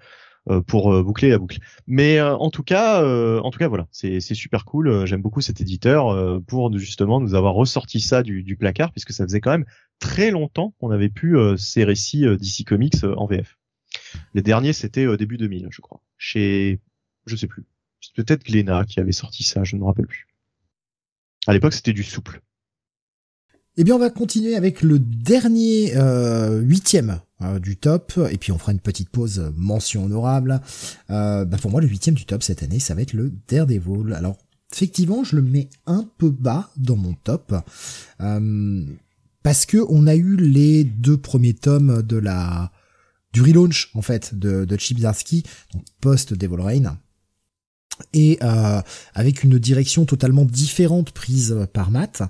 pour 0.66 1.05
boucler 1.05 1.29
la 1.29 1.39
boucle. 1.39 1.61
Mais 1.87 2.20
en 2.20 2.51
tout 2.51 2.65
cas, 2.65 3.01
en 3.41 3.49
tout 3.53 3.61
cas 3.61 3.69
voilà, 3.69 3.87
c'est 3.93 4.19
super 4.20 4.65
cool. 4.65 5.07
J'aime 5.07 5.23
beaucoup 5.23 5.41
cet 5.41 5.61
éditeur 5.61 6.43
pour 6.49 6.77
justement 6.77 7.20
nous 7.20 7.37
avoir 7.37 7.55
ressorti 7.55 8.01
ça 8.01 8.24
du, 8.24 8.57
placard 8.59 8.91
puisque 8.91 9.12
ça 9.12 9.23
faisait 9.23 9.41
quand 9.41 9.53
même 9.53 9.66
très 10.01 10.33
longtemps 10.33 10.74
qu'on 10.81 10.91
avait 10.91 11.11
pu 11.11 11.37
ces 11.57 11.85
récits 11.85 12.27
d'ici 12.39 12.65
comics 12.65 13.05
en 13.05 13.27
VF. 13.27 13.57
Les 14.35 14.43
derniers 14.43 14.73
c'était 14.73 15.16
début 15.16 15.37
2000, 15.37 15.69
je 15.70 15.81
crois. 15.81 16.01
Chez 16.19 16.81
je 17.27 17.37
sais 17.37 17.47
plus. 17.47 17.65
Peut-être 18.16 18.43
Glénat 18.45 18.85
qui 18.85 18.99
avait 18.99 19.12
sorti 19.12 19.45
ça, 19.45 19.62
je 19.62 19.77
ne 19.77 19.81
me 19.81 19.87
rappelle 19.87 20.09
plus. 20.09 20.27
À 21.47 21.53
l'époque, 21.53 21.73
c'était 21.73 21.93
du 21.93 22.03
souple. 22.03 22.41
Eh 23.78 23.85
bien, 23.85 23.94
on 23.94 23.99
va 23.99 24.11
continuer 24.11 24.55
avec 24.55 24.82
le 24.82 24.99
dernier 24.99 25.97
euh, 25.97 26.61
huitième 26.61 27.20
euh, 27.40 27.59
du 27.59 27.78
top, 27.78 28.20
et 28.31 28.36
puis 28.36 28.53
on 28.53 28.59
fera 28.59 28.73
une 28.73 28.81
petite 28.81 29.09
pause 29.09 29.51
mention 29.57 30.05
honorable. 30.05 30.61
Euh, 31.09 31.47
bah, 31.47 31.57
pour 31.57 31.70
moi, 31.70 31.81
le 31.81 31.89
huitième 31.89 32.15
du 32.15 32.27
top 32.27 32.43
cette 32.43 32.62
année, 32.62 32.81
ça 32.81 32.94
va 32.94 33.01
être 33.01 33.15
le 33.15 33.32
Daredevil. 33.49 34.12
Alors, 34.12 34.36
effectivement, 34.70 35.24
je 35.24 35.36
le 35.36 35.43
mets 35.43 35.70
un 35.86 36.07
peu 36.19 36.28
bas 36.28 36.70
dans 36.77 36.97
mon 36.97 37.15
top, 37.15 37.55
euh, 38.20 38.85
parce 39.43 39.65
que 39.65 39.78
on 39.89 40.07
a 40.07 40.16
eu 40.16 40.36
les 40.36 40.85
deux 40.85 41.16
premiers 41.16 41.55
tomes 41.55 42.03
de 42.03 42.19
la 42.19 42.73
du 43.32 43.40
relaunch 43.40 43.90
en 43.94 44.03
fait 44.03 44.39
de, 44.39 44.66
de 44.66 44.77
donc 45.73 45.85
post 46.03 46.35
Devil 46.35 46.61
Rain. 46.61 46.99
Et 48.12 48.39
euh, 48.43 48.82
avec 49.15 49.44
une 49.44 49.59
direction 49.59 50.05
totalement 50.05 50.44
différente 50.44 51.12
prise 51.12 51.57
par 51.73 51.90
Matt, 51.90 52.23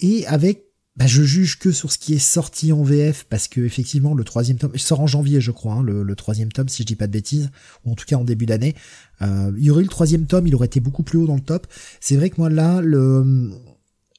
et 0.00 0.26
avec 0.26 0.69
bah, 0.96 1.06
je 1.06 1.22
juge 1.22 1.58
que 1.58 1.70
sur 1.70 1.92
ce 1.92 1.98
qui 1.98 2.14
est 2.14 2.18
sorti 2.18 2.72
en 2.72 2.82
VF 2.82 3.24
parce 3.28 3.46
que 3.48 3.60
effectivement 3.60 4.12
le 4.12 4.24
troisième 4.24 4.58
tome 4.58 4.72
il 4.74 4.80
sort 4.80 5.00
en 5.00 5.06
janvier 5.06 5.40
je 5.40 5.52
crois 5.52 5.74
hein, 5.74 5.82
le, 5.82 6.14
troisième 6.16 6.50
tome 6.50 6.68
si 6.68 6.82
je 6.82 6.86
dis 6.86 6.96
pas 6.96 7.06
de 7.06 7.12
bêtises 7.12 7.50
ou 7.84 7.92
en 7.92 7.94
tout 7.94 8.04
cas 8.06 8.16
en 8.16 8.24
début 8.24 8.46
d'année. 8.46 8.74
Euh, 9.22 9.52
il 9.56 9.64
y 9.64 9.70
aurait 9.70 9.82
eu 9.82 9.84
le 9.84 9.90
troisième 9.90 10.26
tome 10.26 10.46
il 10.46 10.54
aurait 10.54 10.66
été 10.66 10.80
beaucoup 10.80 11.02
plus 11.02 11.18
haut 11.18 11.26
dans 11.26 11.36
le 11.36 11.40
top. 11.40 11.66
C'est 12.00 12.16
vrai 12.16 12.28
que 12.28 12.36
moi 12.38 12.50
là 12.50 12.80
le 12.80 13.50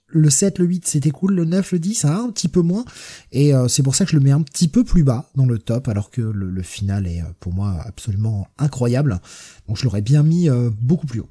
le 0.08 0.30
7 0.30 0.60
le 0.60 0.66
8 0.66 0.88
c'était 0.88 1.12
cool 1.12 1.34
le 1.34 1.46
9 1.46 1.74
le 1.74 1.80
10 1.80 2.06
hein, 2.06 2.26
un 2.28 2.32
petit 2.32 2.48
peu 2.48 2.62
moins. 2.62 2.86
Et 3.34 3.54
euh, 3.54 3.68
c'est 3.68 3.84
pour 3.84 3.94
ça 3.94 4.06
que 4.06 4.12
je 4.12 4.16
le 4.16 4.24
mets 4.24 4.32
un 4.32 4.42
petit 4.42 4.70
peu 4.70 4.86
plus 4.86 5.04
bas 5.04 5.30
dans 5.36 5.46
le 5.46 5.60
top 5.60 5.90
alors 5.90 6.10
que 6.10 6.22
le, 6.22 6.64
final 6.64 7.06
est 7.06 7.22
euh, 7.22 7.26
pour 7.42 7.54
moi 7.54 7.82
absolument 7.86 8.48
incroyable. 8.58 9.20
Donc 9.68 9.78
je 9.78 9.84
l'aurais 9.84 10.02
bien 10.02 10.24
mis 10.24 10.48
beaucoup 10.80 11.06
plus 11.06 11.20
haut 11.20 11.30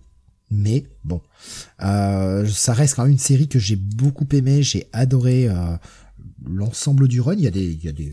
mais 0.51 0.85
bon, 1.05 1.20
euh, 1.82 2.47
ça 2.47 2.72
reste 2.72 2.97
quand 2.97 3.02
même 3.02 3.12
une 3.12 3.18
série 3.18 3.48
que 3.48 3.59
j'ai 3.59 3.77
beaucoup 3.77 4.27
aimé. 4.32 4.62
J'ai 4.62 4.89
adoré 4.93 5.48
euh, 5.48 5.77
l'ensemble 6.44 7.09
du 7.09 7.20
run. 7.20 7.35
Il 7.35 7.40
y 7.40 7.47
a 7.47 7.51
des, 7.52 7.72
il 7.72 7.85
y 7.85 7.89
a 7.89 7.93
des 7.93 8.12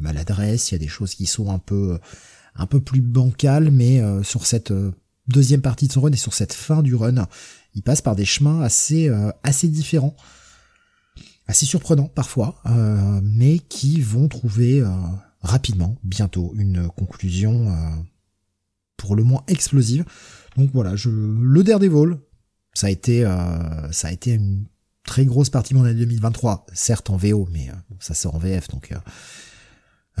maladresses, 0.00 0.70
il 0.70 0.74
y 0.74 0.76
a 0.76 0.78
des 0.78 0.88
choses 0.88 1.14
qui 1.14 1.26
sont 1.26 1.50
un 1.50 1.58
peu, 1.58 1.98
un 2.54 2.66
peu 2.66 2.80
plus 2.80 3.00
bancales, 3.00 3.70
mais 3.70 4.00
euh, 4.00 4.22
sur 4.22 4.46
cette 4.46 4.70
euh, 4.70 4.92
deuxième 5.28 5.62
partie 5.62 5.86
de 5.86 5.92
son 5.92 6.00
run 6.02 6.12
et 6.12 6.16
sur 6.16 6.34
cette 6.34 6.52
fin 6.52 6.82
du 6.82 6.94
run, 6.94 7.26
il 7.74 7.82
passe 7.82 8.02
par 8.02 8.16
des 8.16 8.24
chemins 8.24 8.60
assez 8.62 9.08
euh, 9.08 9.30
assez 9.42 9.68
différents, 9.68 10.16
assez 11.46 11.66
surprenants 11.66 12.08
parfois, 12.08 12.60
euh, 12.66 13.20
mais 13.22 13.58
qui 13.58 14.00
vont 14.00 14.28
trouver 14.28 14.82
rapidement, 15.40 15.96
bientôt, 16.04 16.52
une 16.56 16.88
conclusion 16.88 17.74
pour 18.96 19.16
le 19.16 19.24
moins 19.24 19.42
explosive. 19.46 20.04
Donc 20.56 20.70
voilà, 20.72 20.96
je, 20.96 21.10
le 21.10 21.62
Daredevil, 21.62 22.18
ça 22.74 22.88
a 22.88 22.90
été, 22.90 23.22
ça 23.90 24.08
a 24.08 24.12
été 24.12 24.32
une 24.34 24.64
très 25.04 25.24
grosse 25.24 25.50
partie 25.50 25.74
de 25.74 25.78
mon 25.78 25.84
année 25.84 25.98
2023, 26.00 26.66
certes 26.72 27.10
en 27.10 27.16
VO, 27.16 27.48
mais 27.52 27.68
ça 27.98 28.14
sort 28.14 28.34
en 28.34 28.38
VF, 28.38 28.68
donc 28.68 28.92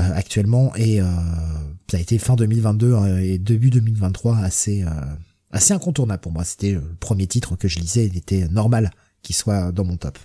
euh, 0.00 0.08
actuellement 0.14 0.74
et 0.76 1.00
euh, 1.00 1.04
ça 1.90 1.96
a 1.96 2.00
été 2.00 2.18
fin 2.18 2.36
2022 2.36 2.92
euh, 2.92 3.18
et 3.18 3.38
début 3.38 3.70
2023 3.70 4.38
assez 4.38 4.84
assez 5.50 5.74
incontournable 5.74 6.20
pour 6.20 6.32
moi. 6.32 6.44
C'était 6.44 6.72
le 6.72 6.82
premier 7.00 7.26
titre 7.26 7.56
que 7.56 7.68
je 7.68 7.80
lisais, 7.80 8.06
il 8.06 8.16
était 8.16 8.48
normal 8.48 8.92
qu'il 9.22 9.34
soit 9.34 9.72
dans 9.72 9.84
mon 9.84 9.96
top. 9.96 10.18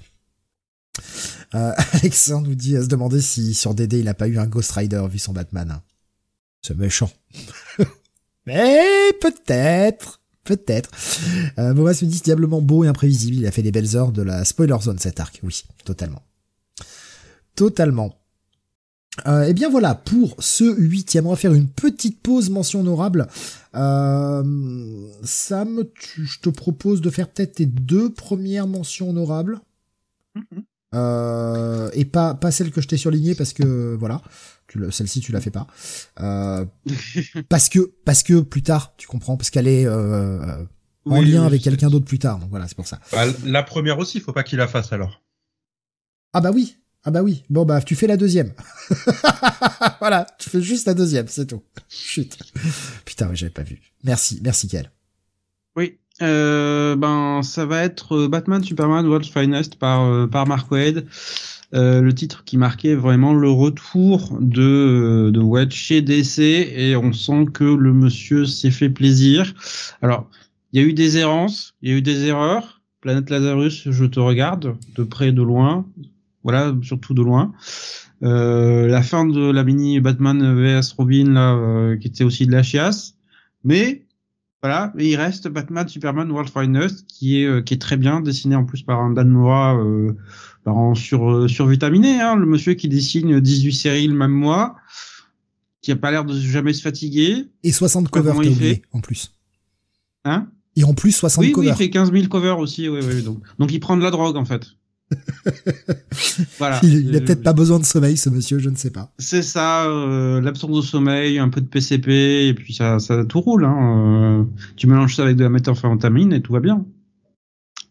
Euh, 1.55 1.73
Alexandre 1.93 2.47
nous 2.47 2.55
dit 2.55 2.77
à 2.77 2.83
se 2.83 2.87
demander 2.87 3.21
si 3.21 3.53
sur 3.53 3.73
DD 3.73 3.99
il 3.99 4.07
a 4.07 4.13
pas 4.13 4.27
eu 4.27 4.37
un 4.37 4.47
Ghost 4.47 4.71
Rider 4.71 5.03
vu 5.09 5.19
son 5.19 5.33
Batman. 5.33 5.81
C'est 6.61 6.77
méchant. 6.77 7.11
Mais 8.45 9.13
peut-être. 9.21 10.21
Peut-être. 10.43 10.91
Euh, 11.57 11.73
Bomas 11.73 11.99
me 12.03 12.07
dit 12.07 12.21
diablement 12.21 12.61
beau 12.61 12.83
et 12.83 12.87
imprévisible. 12.87 13.37
Il 13.37 13.47
a 13.47 13.51
fait 13.51 13.63
les 13.63 13.71
belles 13.71 13.95
heures 13.95 14.11
de 14.11 14.21
la 14.21 14.45
spoiler 14.45 14.77
zone 14.79 14.99
cet 14.99 15.19
arc. 15.19 15.39
Oui, 15.43 15.63
totalement. 15.83 16.21
Totalement. 17.55 18.15
Euh, 19.27 19.45
eh 19.47 19.53
bien 19.53 19.69
voilà, 19.69 19.95
pour 19.95 20.35
ce 20.39 20.75
huitième, 20.77 21.25
on 21.25 21.29
va 21.29 21.35
faire 21.35 21.53
une 21.53 21.67
petite 21.67 22.21
pause 22.21 22.49
mention 22.49 22.81
honorable. 22.81 23.27
Euh, 23.75 25.07
Sam, 25.23 25.83
je 26.17 26.39
te 26.39 26.49
propose 26.49 27.01
de 27.01 27.09
faire 27.09 27.29
peut-être 27.29 27.55
tes 27.55 27.65
deux 27.65 28.09
premières 28.09 28.67
mentions 28.67 29.09
honorables. 29.09 29.61
Mm-hmm. 30.35 30.63
euh, 30.95 31.89
et 31.93 32.03
pas 32.03 32.33
pas 32.33 32.51
celle 32.51 32.71
que 32.71 32.81
je 32.81 32.89
t'ai 32.89 32.97
surlignée 32.97 33.35
parce 33.35 33.53
que 33.53 33.95
voilà, 33.97 34.21
celle-ci 34.91 35.19
tu 35.19 35.31
la 35.31 35.41
fais 35.41 35.51
pas. 35.51 35.67
Euh, 36.19 36.65
parce 37.49 37.69
que 37.69 37.91
parce 38.05 38.23
que 38.23 38.41
plus 38.41 38.63
tard, 38.63 38.93
tu 38.97 39.07
comprends, 39.07 39.37
parce 39.37 39.49
qu'elle 39.49 39.67
est 39.67 39.85
euh, 39.85 40.63
en 41.05 41.21
lien 41.21 41.45
avec 41.45 41.61
quelqu'un 41.61 41.89
d'autre 41.89 42.05
plus 42.05 42.19
tard. 42.19 42.39
Donc 42.39 42.49
voilà, 42.49 42.67
c'est 42.67 42.75
pour 42.75 42.87
ça. 42.87 42.99
Bah, 43.11 43.25
la 43.45 43.63
première 43.63 43.99
aussi, 43.99 44.19
faut 44.19 44.33
pas 44.33 44.43
qu'il 44.43 44.57
la 44.57 44.67
fasse 44.67 44.91
alors. 44.93 45.21
Ah 46.33 46.41
bah 46.41 46.51
oui, 46.53 46.77
ah 47.03 47.11
bah 47.11 47.21
oui, 47.21 47.43
bon 47.49 47.65
bah 47.65 47.81
tu 47.81 47.95
fais 47.95 48.07
la 48.07 48.17
deuxième. 48.17 48.51
voilà, 49.99 50.25
tu 50.39 50.49
fais 50.49 50.61
juste 50.61 50.87
la 50.87 50.93
deuxième, 50.93 51.27
c'est 51.27 51.45
tout. 51.45 51.63
Chut. 51.87 52.37
Putain, 53.05 53.29
ouais, 53.29 53.35
j'avais 53.35 53.51
pas 53.51 53.63
vu. 53.63 53.79
Merci, 54.03 54.39
merci 54.43 54.67
Kel. 54.67 54.91
Oui, 55.75 55.99
euh, 56.21 56.95
ben 56.95 57.41
ça 57.43 57.65
va 57.65 57.83
être 57.83 58.15
euh, 58.15 58.27
Batman 58.29 58.63
Superman 58.63 59.05
World's 59.05 59.29
Finest 59.29 59.75
par 59.75 60.03
euh, 60.05 60.27
par 60.27 60.47
Mark 60.47 60.71
Wade. 60.71 61.05
Euh, 61.75 62.01
le 62.01 62.13
titre 62.13 62.43
qui 62.45 62.57
marquait 62.57 62.95
vraiment 62.95 63.33
le 63.33 63.49
retour 63.49 64.37
de 64.39 65.29
de 65.33 65.39
Wade 65.41 65.71
chez 65.71 66.01
DC 66.01 66.39
et 66.39 66.95
on 66.95 67.11
sent 67.11 67.47
que 67.53 67.65
le 67.65 67.93
monsieur 67.93 68.45
s'est 68.45 68.71
fait 68.71 68.89
plaisir. 68.89 69.53
Alors, 70.01 70.29
il 70.71 70.81
y 70.81 70.83
a 70.83 70.87
eu 70.87 70.93
des 70.93 71.17
errances, 71.17 71.73
il 71.81 71.91
y 71.91 71.93
a 71.93 71.97
eu 71.97 72.01
des 72.01 72.25
erreurs. 72.25 72.81
Planète 73.01 73.29
Lazarus, 73.29 73.89
je 73.91 74.05
te 74.05 74.19
regarde 74.19 74.77
de 74.95 75.03
près 75.03 75.31
de 75.31 75.41
loin 75.41 75.85
voilà, 76.45 76.75
surtout 76.83 77.15
de 77.15 77.23
loin. 77.23 77.53
Euh, 78.23 78.87
la 78.87 79.01
fin 79.01 79.25
de 79.25 79.51
la 79.51 79.63
mini 79.63 79.99
Batman 79.99 80.55
vs 80.55 80.93
Robin 80.95 81.33
là, 81.33 81.55
euh, 81.55 81.97
qui 81.97 82.07
était 82.07 82.23
aussi 82.23 82.45
de 82.45 82.51
la 82.51 82.61
chiasse, 82.61 83.15
mais 83.63 84.04
voilà, 84.61 84.93
il 84.97 85.15
reste 85.15 85.47
Batman 85.47 85.87
Superman 85.87 86.31
World 86.31 86.51
Finest 86.51 87.05
qui 87.07 87.41
est 87.41 87.45
euh, 87.45 87.61
qui 87.61 87.73
est 87.73 87.81
très 87.81 87.97
bien 87.97 88.21
dessiné 88.21 88.55
en 88.55 88.65
plus 88.65 88.81
par 88.81 88.99
un 88.99 89.11
Dan 89.11 89.29
Mora 89.29 89.75
euh, 89.77 90.15
par 90.63 90.75
sur 90.97 91.49
survitaminé, 91.49 92.19
hein, 92.21 92.35
le 92.35 92.45
monsieur 92.45 92.73
qui 92.73 92.87
dessine 92.87 93.39
18 93.39 93.73
séries 93.73 94.07
le 94.07 94.15
même 94.15 94.31
mois, 94.31 94.75
qui 95.81 95.91
a 95.91 95.95
pas 95.95 96.09
l'air 96.09 96.25
de 96.25 96.33
jamais 96.39 96.73
se 96.73 96.81
fatiguer. 96.81 97.45
Et 97.63 97.71
60 97.71 98.09
covers 98.09 98.43
il 98.43 98.55
fait. 98.55 98.81
en 98.91 99.01
plus. 99.01 99.31
Hein? 100.23 100.47
Et 100.75 100.83
en 100.83 100.95
plus 100.95 101.11
60 101.11 101.43
oui, 101.43 101.51
covers. 101.51 101.69
Oui, 101.69 101.75
il 101.75 101.77
fait 101.77 101.89
15 101.91 102.11
000 102.11 102.27
covers 102.27 102.57
aussi, 102.57 102.89
oui, 102.89 103.01
oui, 103.03 103.21
donc 103.21 103.43
donc 103.59 103.71
il 103.71 103.79
prend 103.79 103.95
de 103.95 104.03
la 104.03 104.09
drogue 104.09 104.35
en 104.35 104.45
fait. 104.45 104.65
voilà. 106.57 106.79
Il, 106.83 107.15
a 107.15 107.21
peut-être 107.21 107.43
pas 107.43 107.53
besoin 107.53 107.79
de 107.79 107.85
sommeil, 107.85 108.17
ce 108.17 108.29
monsieur, 108.29 108.59
je 108.59 108.69
ne 108.69 108.75
sais 108.75 108.89
pas. 108.89 109.13
C'est 109.19 109.43
ça, 109.43 109.85
euh, 109.85 110.41
l'absence 110.41 110.75
de 110.75 110.81
sommeil, 110.81 111.39
un 111.39 111.49
peu 111.49 111.61
de 111.61 111.67
PCP, 111.67 112.47
et 112.47 112.53
puis 112.53 112.73
ça, 112.73 112.99
ça 112.99 113.23
tout 113.25 113.41
roule. 113.41 113.65
Hein. 113.65 114.41
Euh, 114.41 114.43
tu 114.75 114.87
mélanges 114.87 115.15
ça 115.15 115.23
avec 115.23 115.37
de 115.37 115.43
la 115.43 115.49
méthamphétamine 115.49 116.33
et 116.33 116.41
tout 116.41 116.53
va 116.53 116.59
bien. 116.59 116.85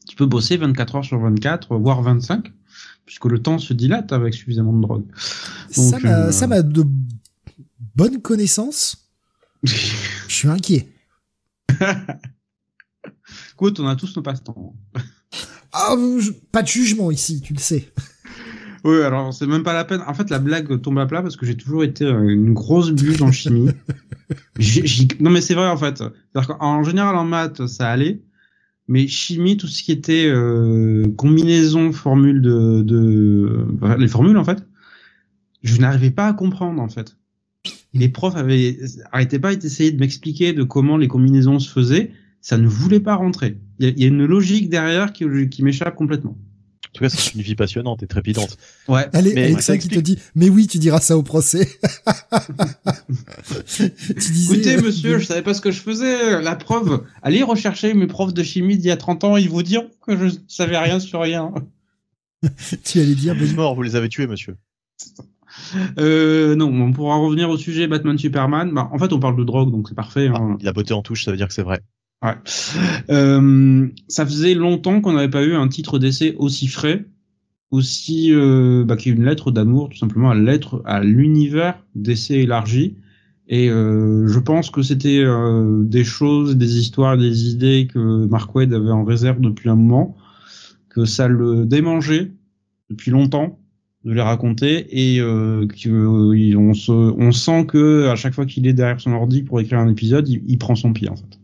Tu 0.08 0.16
peux 0.16 0.26
bosser 0.26 0.56
24 0.56 0.96
heures 0.96 1.04
sur 1.04 1.18
24, 1.20 1.76
voire 1.76 2.02
25, 2.02 2.52
puisque 3.06 3.26
le 3.26 3.38
temps 3.40 3.58
se 3.58 3.72
dilate 3.72 4.12
avec 4.12 4.34
suffisamment 4.34 4.72
de 4.72 4.82
drogue. 4.82 5.04
ça 5.70 5.98
m'a 6.46 6.56
euh... 6.56 6.62
de 6.62 6.84
bonnes 7.94 8.20
connaissances. 8.20 9.08
je 9.62 9.74
suis 10.28 10.48
inquiet. 10.48 10.88
Écoute, 13.52 13.80
on 13.80 13.86
a 13.86 13.96
tous 13.96 14.14
nos 14.16 14.22
passe-temps. 14.22 14.74
Ah, 15.76 15.96
pas 16.52 16.62
de 16.62 16.68
jugement 16.68 17.10
ici, 17.10 17.40
tu 17.40 17.52
le 17.52 17.58
sais. 17.58 17.88
Oui, 18.84 19.02
alors 19.02 19.34
c'est 19.34 19.46
même 19.46 19.64
pas 19.64 19.72
la 19.72 19.84
peine. 19.84 20.02
En 20.06 20.14
fait, 20.14 20.30
la 20.30 20.38
blague 20.38 20.80
tombe 20.80 20.98
à 21.00 21.06
plat 21.06 21.20
parce 21.20 21.36
que 21.36 21.46
j'ai 21.46 21.56
toujours 21.56 21.82
été 21.82 22.04
euh, 22.04 22.28
une 22.28 22.52
grosse 22.52 22.90
buse 22.90 23.22
en 23.22 23.32
chimie. 23.32 23.70
Non, 25.20 25.30
mais 25.30 25.42
c'est 25.42 25.54
vrai 25.54 25.68
en 25.68 25.76
fait. 25.76 26.02
En 26.58 26.82
général, 26.82 27.14
en 27.16 27.24
maths, 27.24 27.66
ça 27.66 27.90
allait, 27.90 28.22
mais 28.88 29.06
chimie, 29.06 29.58
tout 29.58 29.66
ce 29.66 29.82
qui 29.82 29.92
était 29.92 30.26
euh, 30.26 31.06
combinaison, 31.18 31.92
formule 31.92 32.40
de, 32.40 32.82
de, 32.82 33.66
les 33.98 34.08
formules 34.08 34.38
en 34.38 34.44
fait, 34.44 34.64
je 35.62 35.78
n'arrivais 35.78 36.10
pas 36.10 36.28
à 36.28 36.32
comprendre 36.32 36.80
en 36.80 36.88
fait. 36.88 37.18
Les 37.92 38.08
profs 38.08 38.36
avaient 38.36 38.78
arrêtaient 39.12 39.38
pas 39.38 39.54
d'essayer 39.54 39.92
de 39.92 40.00
m'expliquer 40.00 40.54
de 40.54 40.62
comment 40.62 40.96
les 40.96 41.08
combinaisons 41.08 41.58
se 41.58 41.70
faisaient 41.70 42.12
ça 42.44 42.58
ne 42.58 42.68
voulait 42.68 43.00
pas 43.00 43.14
rentrer. 43.14 43.56
Il 43.78 43.98
y, 43.98 44.04
a 44.04 44.08
une 44.08 44.24
logique 44.24 44.68
derrière 44.68 45.12
qui, 45.12 45.24
qui 45.48 45.62
m'échappe 45.62 45.96
complètement. 45.96 46.36
En 46.94 46.98
tout 46.98 47.02
cas, 47.02 47.08
c'est 47.08 47.34
une 47.34 47.40
vie 47.40 47.56
passionnante 47.56 48.04
et 48.04 48.06
trépidante. 48.06 48.56
Ouais. 48.86 49.06
Allez, 49.12 49.34
mais 49.34 49.46
Alexa 49.46 49.78
qui 49.78 49.88
te 49.88 49.98
dit, 49.98 50.16
mais 50.36 50.48
oui, 50.48 50.68
tu 50.68 50.78
diras 50.78 51.00
ça 51.00 51.18
au 51.18 51.24
procès. 51.24 51.68
tu 53.66 53.90
disais, 54.30 54.54
Écoutez, 54.54 54.76
monsieur, 54.76 55.18
je 55.18 55.26
savais 55.26 55.42
pas 55.42 55.54
ce 55.54 55.60
que 55.60 55.72
je 55.72 55.80
faisais. 55.80 56.40
La 56.40 56.54
preuve, 56.54 57.02
allez 57.22 57.42
rechercher 57.42 57.94
mes 57.94 58.06
profs 58.06 58.32
de 58.32 58.44
chimie 58.44 58.78
d'il 58.78 58.86
y 58.86 58.92
a 58.92 58.96
30 58.96 59.24
ans, 59.24 59.36
ils 59.36 59.48
vous 59.48 59.64
diront 59.64 59.90
que 60.06 60.16
je 60.16 60.36
savais 60.46 60.78
rien 60.78 61.00
sur 61.00 61.20
rien. 61.20 61.52
tu 62.84 63.00
allais 63.00 63.16
dire, 63.16 63.34
mais... 63.34 63.52
mort, 63.54 63.74
vous 63.74 63.82
les 63.82 63.96
avez 63.96 64.08
tués, 64.08 64.28
monsieur. 64.28 64.56
Euh, 65.98 66.54
non, 66.54 66.66
on 66.66 66.92
pourra 66.92 67.16
revenir 67.16 67.50
au 67.50 67.56
sujet 67.56 67.88
Batman 67.88 68.18
Superman. 68.18 68.72
Bah, 68.72 68.88
en 68.92 68.98
fait, 68.98 69.12
on 69.12 69.18
parle 69.18 69.36
de 69.36 69.44
drogue, 69.44 69.72
donc 69.72 69.88
c'est 69.88 69.94
parfait. 69.96 70.28
Hein. 70.28 70.50
Ah, 70.52 70.56
il 70.60 70.68
a 70.68 70.72
beauté 70.72 70.94
en 70.94 71.02
touche, 71.02 71.24
ça 71.24 71.32
veut 71.32 71.36
dire 71.36 71.48
que 71.48 71.54
c'est 71.54 71.62
vrai. 71.62 71.80
Ouais. 72.24 72.34
Euh, 73.10 73.86
ça 74.08 74.24
faisait 74.24 74.54
longtemps 74.54 75.00
qu'on 75.00 75.12
n'avait 75.12 75.28
pas 75.28 75.44
eu 75.44 75.54
un 75.54 75.68
titre 75.68 75.98
d'essai 75.98 76.34
aussi 76.38 76.68
frais, 76.68 77.04
aussi 77.70 78.32
euh, 78.32 78.84
bah, 78.84 78.96
qui 78.96 79.10
est 79.10 79.12
une 79.12 79.24
lettre 79.24 79.50
d'amour, 79.50 79.90
tout 79.90 79.98
simplement, 79.98 80.30
à 80.30 80.34
lettre 80.34 80.82
à 80.86 81.04
l'univers 81.04 81.78
d'essai 81.94 82.36
élargi. 82.36 82.96
Et 83.46 83.68
euh, 83.68 84.26
je 84.26 84.38
pense 84.38 84.70
que 84.70 84.80
c'était 84.80 85.22
euh, 85.22 85.82
des 85.84 86.04
choses, 86.04 86.56
des 86.56 86.78
histoires, 86.78 87.18
des 87.18 87.50
idées 87.50 87.88
que 87.92 88.26
Mark 88.26 88.54
Wade 88.54 88.72
avait 88.72 88.90
en 88.90 89.04
réserve 89.04 89.40
depuis 89.40 89.68
un 89.68 89.76
moment, 89.76 90.16
que 90.88 91.04
ça 91.04 91.28
le 91.28 91.66
démangeait 91.66 92.32
depuis 92.88 93.10
longtemps 93.10 93.58
de 94.04 94.12
les 94.12 94.22
raconter 94.22 95.14
et 95.14 95.20
euh, 95.20 95.66
on, 95.66 96.74
se, 96.74 96.92
on 96.92 97.32
sent 97.32 97.66
que 97.66 98.08
à 98.08 98.16
chaque 98.16 98.34
fois 98.34 98.46
qu'il 98.46 98.66
est 98.66 98.74
derrière 98.74 99.00
son 99.00 99.12
ordi 99.12 99.42
pour 99.42 99.60
écrire 99.60 99.78
un 99.78 99.88
épisode, 99.88 100.28
il, 100.28 100.42
il 100.46 100.58
prend 100.58 100.74
son 100.74 100.92
pied 100.92 101.08
en 101.08 101.16
fait. 101.16 101.38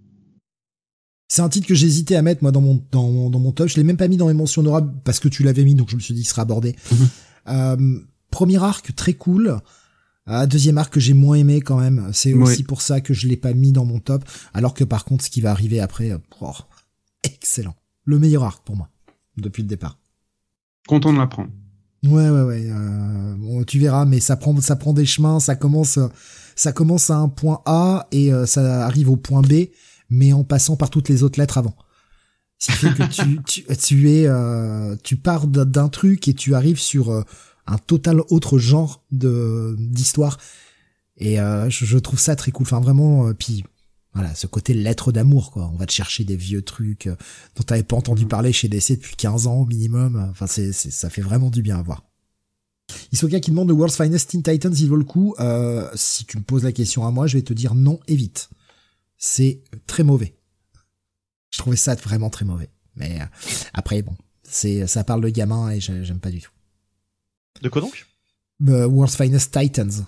C'est 1.30 1.42
un 1.42 1.48
titre 1.48 1.68
que 1.68 1.76
j'hésitais 1.76 2.16
à 2.16 2.22
mettre 2.22 2.42
moi 2.42 2.50
dans 2.50 2.60
mon 2.60 2.82
dans, 2.90 3.30
dans 3.30 3.38
mon 3.38 3.52
top. 3.52 3.68
Je 3.68 3.76
l'ai 3.76 3.84
même 3.84 3.96
pas 3.96 4.08
mis 4.08 4.16
dans 4.16 4.26
mes 4.26 4.34
mentions 4.34 4.62
honorables 4.62 4.92
parce 5.04 5.20
que 5.20 5.28
tu 5.28 5.44
l'avais 5.44 5.62
mis, 5.62 5.76
donc 5.76 5.88
je 5.88 5.94
me 5.94 6.00
suis 6.00 6.12
dit 6.12 6.22
qu'il 6.22 6.28
sera 6.28 6.42
abordé. 6.42 6.74
Mhm. 6.90 7.08
euh, 7.50 8.00
premier 8.32 8.60
arc 8.60 8.92
très 8.96 9.12
cool. 9.12 9.60
Euh, 10.28 10.46
deuxième 10.46 10.76
arc 10.76 10.92
que 10.92 10.98
j'ai 10.98 11.14
moins 11.14 11.36
aimé 11.36 11.60
quand 11.60 11.78
même. 11.78 12.10
C'est 12.12 12.34
aussi 12.34 12.64
pour 12.64 12.82
ça 12.82 13.00
que 13.00 13.14
je 13.14 13.28
l'ai 13.28 13.36
pas 13.36 13.52
mis 13.52 13.70
dans 13.70 13.84
mon 13.84 14.00
top. 14.00 14.24
Alors 14.54 14.74
que 14.74 14.82
par 14.82 15.04
contre, 15.04 15.24
ce 15.24 15.30
qui 15.30 15.40
va 15.40 15.52
arriver 15.52 15.78
après, 15.78 16.10
euh, 16.10 16.18
oh, 16.40 16.50
excellent. 17.22 17.76
Le 18.04 18.18
meilleur 18.18 18.42
arc 18.42 18.64
pour 18.64 18.74
moi 18.74 18.88
depuis 19.36 19.62
le 19.62 19.68
départ. 19.68 20.00
Content 20.88 21.12
de 21.12 21.18
l'apprendre. 21.18 21.50
Ouais 22.02 22.28
ouais 22.28 22.42
ouais. 22.42 22.64
Euh, 22.66 23.36
bon, 23.36 23.62
tu 23.62 23.78
verras, 23.78 24.04
mais 24.04 24.18
ça 24.18 24.34
prend 24.34 24.60
ça 24.60 24.74
prend 24.74 24.92
des 24.92 25.06
chemins. 25.06 25.38
Ça 25.38 25.54
commence 25.54 25.96
ça 26.56 26.72
commence 26.72 27.08
à 27.08 27.16
un 27.16 27.28
point 27.28 27.62
A 27.66 28.08
et 28.10 28.32
euh, 28.32 28.46
ça 28.46 28.84
arrive 28.84 29.10
au 29.10 29.16
point 29.16 29.42
B 29.42 29.68
mais 30.10 30.32
en 30.32 30.44
passant 30.44 30.76
par 30.76 30.90
toutes 30.90 31.08
les 31.08 31.22
autres 31.22 31.38
lettres 31.38 31.58
avant. 31.58 31.74
Ce 32.58 32.72
qui 32.72 32.78
fait 32.78 32.94
que 32.94 33.08
tu, 33.10 33.40
tu, 33.46 33.76
tu 33.76 34.10
es, 34.10 34.26
euh, 34.26 34.96
tu 35.02 35.16
pars 35.16 35.46
d'un 35.46 35.88
truc 35.88 36.28
et 36.28 36.34
tu 36.34 36.54
arrives 36.54 36.80
sur 36.80 37.10
euh, 37.10 37.22
un 37.66 37.78
total 37.78 38.20
autre 38.28 38.58
genre 38.58 39.04
de 39.12 39.76
d'histoire. 39.78 40.38
Et 41.16 41.40
euh, 41.40 41.70
je, 41.70 41.84
je, 41.84 41.98
trouve 41.98 42.18
ça 42.18 42.36
très 42.36 42.50
cool. 42.50 42.64
Enfin 42.64 42.80
vraiment, 42.80 43.32
puis 43.34 43.64
Voilà, 44.12 44.34
ce 44.34 44.46
côté 44.46 44.74
lettre 44.74 45.12
d'amour, 45.12 45.52
quoi. 45.52 45.70
On 45.72 45.76
va 45.76 45.86
te 45.86 45.92
chercher 45.92 46.24
des 46.24 46.36
vieux 46.36 46.62
trucs 46.62 47.06
euh, 47.06 47.14
dont 47.56 47.62
t'avais 47.62 47.84
pas 47.84 47.96
entendu 47.96 48.26
parler 48.26 48.52
chez 48.52 48.68
DC 48.68 48.92
depuis 48.92 49.14
15 49.16 49.46
ans 49.46 49.56
au 49.60 49.66
minimum. 49.66 50.28
Enfin, 50.30 50.46
c'est, 50.46 50.72
c'est, 50.72 50.90
ça 50.90 51.10
fait 51.10 51.22
vraiment 51.22 51.50
du 51.50 51.62
bien 51.62 51.78
à 51.78 51.82
voir. 51.82 52.02
Isoka 53.12 53.38
qui 53.38 53.50
demande 53.50 53.68
The 53.68 53.72
World's 53.72 53.96
Finest 53.96 54.30
Teen 54.30 54.42
Titans, 54.42 54.74
il 54.76 54.88
vaut 54.88 54.96
le 54.96 55.04
coup. 55.04 55.34
Euh, 55.38 55.88
si 55.94 56.24
tu 56.24 56.38
me 56.38 56.42
poses 56.42 56.64
la 56.64 56.72
question 56.72 57.06
à 57.06 57.12
moi, 57.12 57.28
je 57.28 57.36
vais 57.36 57.42
te 57.42 57.52
dire 57.52 57.74
non 57.74 58.00
et 58.08 58.16
vite. 58.16 58.50
C'est 59.22 59.62
très 59.86 60.02
mauvais. 60.02 60.34
Je 61.50 61.58
trouvais 61.58 61.76
ça 61.76 61.94
vraiment 61.94 62.30
très 62.30 62.44
mauvais. 62.46 62.70
Mais 62.96 63.20
euh, 63.20 63.24
après, 63.74 64.02
bon, 64.02 64.16
c'est, 64.42 64.86
ça 64.86 65.04
parle 65.04 65.20
de 65.20 65.28
gamin 65.28 65.70
et 65.70 65.78
j'ai- 65.80 66.04
j'aime 66.04 66.20
pas 66.20 66.30
du 66.30 66.40
tout. 66.40 66.50
De 67.62 67.68
quoi 67.68 67.82
donc? 67.82 68.06
Euh, 68.68 68.86
World's 68.86 69.16
Finest 69.16 69.52
Titans. 69.56 70.06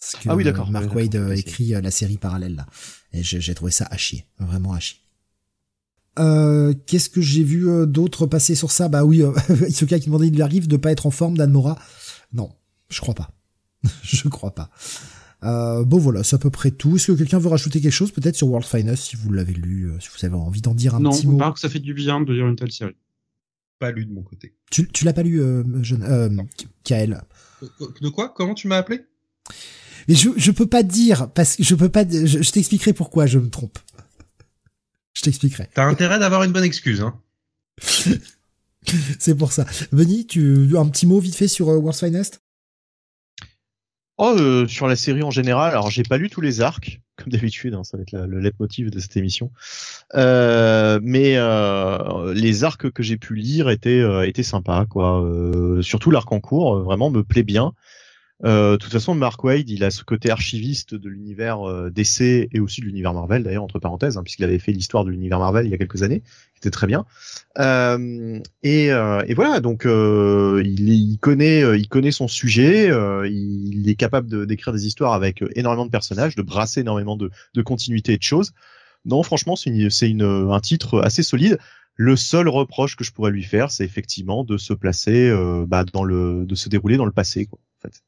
Parce 0.00 0.22
que, 0.22 0.28
Ah 0.28 0.36
oui, 0.36 0.44
d'accord. 0.44 0.70
Mark 0.70 0.94
Wade 0.94 1.16
euh, 1.16 1.30
Oui, 1.30 1.40
écrit 1.40 1.74
euh, 1.74 1.80
la 1.80 1.90
série 1.90 2.16
parallèle 2.18 2.54
là. 2.54 2.66
Et 3.12 3.22
j'ai 3.22 3.54
trouvé 3.54 3.72
ça 3.72 3.86
à 3.90 3.96
chier. 3.96 4.26
Vraiment 4.38 4.72
à 4.74 4.80
chier. 4.80 4.98
Euh, 6.20 6.72
qu'est-ce 6.86 7.08
que 7.10 7.20
j'ai 7.20 7.42
vu 7.42 7.68
euh, 7.68 7.86
d'autre 7.86 8.26
passer 8.26 8.54
sur 8.54 8.70
ça? 8.70 8.88
Bah 8.88 9.04
oui, 9.04 9.22
euh, 9.22 9.32
Isoka 9.68 9.98
qui 9.98 10.06
demandait 10.06 10.28
il 10.28 10.34
lui 10.34 10.42
arrive 10.42 10.68
de 10.68 10.76
pas 10.76 10.92
être 10.92 11.06
en 11.06 11.10
forme 11.10 11.36
d'Anmora. 11.36 11.76
Non, 12.32 12.54
je 12.90 13.00
crois 13.00 13.14
pas. 13.14 13.30
je 14.02 14.28
crois 14.28 14.54
pas. 14.54 14.70
Euh, 15.44 15.84
bon 15.84 15.98
voilà, 15.98 16.22
c'est 16.22 16.36
à 16.36 16.38
peu 16.38 16.50
près 16.50 16.70
tout. 16.70 16.96
Est-ce 16.96 17.12
que 17.12 17.18
quelqu'un 17.18 17.38
veut 17.38 17.48
rajouter 17.48 17.80
quelque 17.80 17.92
chose 17.92 18.10
peut-être 18.10 18.36
sur 18.36 18.48
World 18.48 18.66
Finest 18.66 19.04
si 19.04 19.16
vous 19.16 19.32
l'avez 19.32 19.52
lu, 19.52 19.90
euh, 19.90 20.00
si 20.00 20.08
vous 20.08 20.24
avez 20.24 20.34
envie 20.34 20.62
d'en 20.62 20.74
dire 20.74 20.94
un 20.94 21.00
non, 21.00 21.10
petit 21.10 21.26
mot 21.26 21.36
par 21.36 21.54
que 21.54 21.60
ça 21.60 21.68
fait 21.68 21.80
du 21.80 21.94
bien 21.94 22.20
de 22.20 22.32
lire 22.32 22.46
une 22.46 22.56
telle 22.56 22.72
série. 22.72 22.96
Pas 23.78 23.90
lu 23.90 24.06
de 24.06 24.12
mon 24.12 24.22
côté. 24.22 24.54
Tu, 24.70 24.88
tu 24.88 25.04
l'as 25.04 25.12
pas 25.12 25.22
lu, 25.22 25.40
euh, 25.40 25.62
jeune, 25.82 26.02
euh, 26.04 26.30
Kael 26.84 27.22
De 28.00 28.08
quoi 28.08 28.32
Comment 28.34 28.54
tu 28.54 28.68
m'as 28.68 28.78
appelé 28.78 29.02
Mais 30.08 30.14
je, 30.14 30.30
je 30.36 30.50
peux 30.50 30.66
pas 30.66 30.82
te 30.82 30.88
dire, 30.92 31.28
parce 31.30 31.56
que 31.56 31.62
je 31.62 31.74
peux 31.74 31.88
pas, 31.88 32.04
je, 32.08 32.42
je 32.42 32.50
t'expliquerai 32.50 32.92
pourquoi 32.92 33.26
je 33.26 33.38
me 33.38 33.50
trompe. 33.50 33.78
Je 35.12 35.22
t'expliquerai. 35.22 35.68
T'as 35.74 35.86
intérêt 35.86 36.18
d'avoir 36.18 36.42
une 36.44 36.52
bonne 36.52 36.64
excuse, 36.64 37.00
hein. 37.00 37.20
C'est 39.18 39.34
pour 39.34 39.52
ça. 39.52 39.66
Benny, 39.92 40.26
tu, 40.26 40.76
un 40.76 40.88
petit 40.88 41.06
mot 41.06 41.18
vite 41.18 41.34
fait 41.34 41.48
sur 41.48 41.68
euh, 41.68 41.76
World's 41.76 42.00
Finest? 42.00 42.40
Oh, 44.16 44.32
euh, 44.38 44.68
sur 44.68 44.86
la 44.86 44.94
série 44.94 45.24
en 45.24 45.32
général, 45.32 45.72
alors 45.72 45.90
j'ai 45.90 46.04
pas 46.04 46.18
lu 46.18 46.30
tous 46.30 46.40
les 46.40 46.60
arcs, 46.60 47.00
comme 47.16 47.32
d'habitude, 47.32 47.74
hein, 47.74 47.82
ça 47.82 47.96
va 47.96 48.02
être 48.02 48.12
le 48.12 48.38
leitmotiv 48.38 48.90
de 48.90 49.00
cette 49.00 49.16
émission. 49.16 49.50
Euh, 50.14 51.00
mais 51.02 51.36
euh, 51.36 52.32
les 52.32 52.62
arcs 52.62 52.90
que 52.90 53.02
j'ai 53.02 53.16
pu 53.16 53.34
lire 53.34 53.70
étaient 53.70 54.04
étaient 54.28 54.44
sympas, 54.44 54.86
quoi. 54.86 55.28
Surtout 55.80 56.12
l'arc 56.12 56.30
en 56.30 56.40
cours, 56.40 56.80
vraiment 56.80 57.10
me 57.10 57.24
plaît 57.24 57.42
bien. 57.42 57.72
De 58.42 58.76
toute 58.76 58.92
façon, 58.92 59.14
Mark 59.14 59.42
Wade, 59.42 59.70
il 59.70 59.84
a 59.84 59.90
ce 59.90 60.04
côté 60.04 60.30
archiviste 60.30 60.94
de 60.94 61.08
l'univers 61.08 61.90
DC 61.90 62.48
et 62.52 62.60
aussi 62.60 62.82
de 62.82 62.86
l'univers 62.86 63.14
Marvel, 63.14 63.42
d'ailleurs 63.42 63.64
entre 63.64 63.78
parenthèses, 63.78 64.18
hein, 64.18 64.22
puisqu'il 64.22 64.44
avait 64.44 64.58
fait 64.58 64.72
l'histoire 64.72 65.04
de 65.04 65.10
l'univers 65.10 65.38
Marvel 65.38 65.66
il 65.66 65.70
y 65.70 65.74
a 65.74 65.78
quelques 65.78 66.02
années, 66.02 66.22
qui 66.64 66.68
était 66.68 66.74
très 66.74 66.86
bien. 66.86 67.04
Euh, 67.58 68.40
et, 68.62 68.90
euh, 68.90 69.22
et 69.26 69.34
voilà, 69.34 69.60
donc 69.60 69.86
euh, 69.86 70.62
il, 70.64 70.88
il 70.88 71.18
connaît, 71.18 71.60
il 71.78 71.88
connaît 71.88 72.10
son 72.10 72.26
sujet, 72.26 72.88
il 73.28 73.88
est 73.88 73.94
capable 73.94 74.28
de- 74.28 74.44
d'écrire 74.44 74.72
des 74.72 74.86
histoires 74.86 75.12
avec 75.12 75.44
énormément 75.54 75.86
de 75.86 75.90
personnages, 75.90 76.34
de 76.34 76.42
brasser 76.42 76.80
énormément 76.80 77.16
de, 77.16 77.30
de 77.54 77.62
continuité 77.62 78.14
et 78.14 78.18
de 78.18 78.22
choses. 78.22 78.52
Non, 79.04 79.22
franchement, 79.22 79.54
c'est 79.54 79.70
une, 79.70 79.90
c'est 79.90 80.08
une, 80.08 80.22
un 80.22 80.60
titre 80.60 81.00
assez 81.02 81.22
solide. 81.22 81.58
Le 81.96 82.16
seul 82.16 82.48
reproche 82.48 82.96
que 82.96 83.04
je 83.04 83.12
pourrais 83.12 83.30
lui 83.30 83.44
faire, 83.44 83.70
c'est 83.70 83.84
effectivement 83.84 84.42
de 84.42 84.56
se 84.56 84.72
placer, 84.72 85.28
euh, 85.28 85.64
bah, 85.68 85.84
dans 85.84 86.02
le, 86.02 86.44
de 86.46 86.54
se 86.54 86.68
dérouler 86.68 86.96
dans 86.96 87.04
le 87.04 87.12
passé, 87.12 87.46
quoi. 87.46 87.60
En 87.78 87.82
fait. 87.82 88.02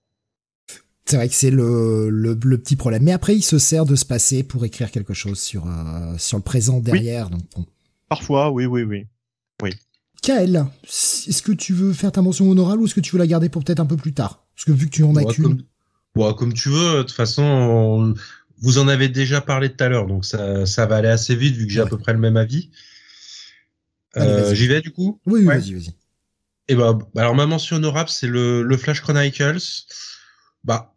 C'est 1.05 1.17
vrai 1.17 1.29
que 1.29 1.35
c'est 1.35 1.53
le, 1.53 2.09
le, 2.11 2.37
le 2.43 2.59
petit 2.59 2.75
problème. 2.75 3.05
Mais 3.05 3.13
après, 3.13 3.37
il 3.37 3.43
se 3.43 3.59
sert 3.59 3.85
de 3.85 3.95
ce 3.95 4.05
passé 4.05 4.43
pour 4.43 4.65
écrire 4.65 4.91
quelque 4.91 5.15
chose 5.15 5.39
sur, 5.39 5.67
euh, 5.69 6.19
sur 6.19 6.37
le 6.37 6.43
présent 6.43 6.81
derrière. 6.81 7.31
Donc, 7.31 7.43
bon. 7.55 7.65
Parfois, 8.09 8.51
oui, 8.51 8.67
oui, 8.67 8.83
oui. 8.85 9.07
Kael, 10.23 10.67
est-ce 10.85 11.43
que 11.43 11.53
tu 11.53 11.73
veux 11.73 11.93
faire 11.93 12.11
ta 12.11 12.23
mention 12.23 12.51
honorable 12.51 12.83
ou 12.83 12.87
est-ce 12.87 12.95
que 12.95 13.01
tu 13.01 13.13
veux 13.13 13.19
la 13.19 13.27
garder 13.27 13.49
pour 13.49 13.63
peut-être 13.63 13.81
un 13.81 13.87
peu 13.87 13.97
plus 13.97 14.13
tard? 14.15 14.45
Parce 14.55 14.65
que 14.65 14.73
vu 14.73 14.87
que 14.87 14.91
tu 14.91 15.03
en 15.05 15.15
as 15.17 15.23
Ouais, 15.23 15.33
qu'une. 15.35 15.45
comme... 15.45 15.63
Ouais, 16.17 16.35
comme 16.35 16.53
tu 16.53 16.69
veux. 16.71 16.97
De 16.99 17.03
toute 17.03 17.13
façon, 17.13 17.43
on- 17.43 18.15
vous 18.63 18.79
en 18.79 18.89
avez 18.89 19.09
déjà 19.09 19.41
parlé 19.41 19.71
tout 19.71 19.85
à 19.85 19.89
l'heure, 19.89 20.07
donc 20.07 20.25
ça, 20.25 20.65
ça 20.67 20.87
va 20.87 20.97
aller 20.97 21.09
assez 21.09 21.37
vite 21.37 21.55
vu 21.57 21.67
que 21.67 21.73
j'ai 21.73 21.81
Ouais. 21.81 21.87
à 21.87 21.89
peu 21.91 21.99
près 21.99 22.13
le 22.15 22.19
même 22.19 22.37
avis. 22.39 22.71
Euh. 24.17 24.55
J'y 24.55 24.67
vais 24.67 24.81
du 24.81 24.91
coup? 24.93 25.21
Oui, 25.27 25.41
oui, 25.41 25.47
Ouais. 25.47 25.59
vas-y, 25.59 25.75
vas-y. 25.75 25.95
Et 26.69 26.75
bah, 26.75 26.99
alors 27.17 27.35
ma 27.35 27.47
mention 27.47 27.77
honorable, 27.77 28.09
c'est 28.09 28.27
le, 28.27 28.63
le 28.63 28.77
Flash 28.77 29.01
Chronicles. 29.03 29.59
Bah, 30.65 30.95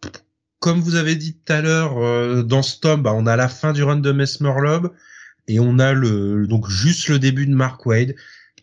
comme 0.60 0.80
vous 0.80 0.96
avez 0.96 1.16
dit 1.16 1.34
tout 1.36 1.54
à 1.54 1.62
l'heure, 1.62 1.98
euh, 2.00 2.42
dans 2.44 2.64
ce 2.64 2.80
tome, 2.80 3.04
bah, 3.04 3.14
on 3.14 3.28
a 3.28 3.36
la 3.36 3.50
fin 3.50 3.74
du 3.74 3.84
run 3.84 3.98
de 3.98 4.12
Mesmerlob 4.12 4.92
et 5.50 5.60
on 5.60 5.80
a 5.80 5.94
le 5.94 6.48
donc 6.48 6.70
juste 6.70 7.10
le 7.10 7.20
début 7.20 7.48
de 7.48 7.54
Mark 7.54 7.86
Wade. 7.86 8.16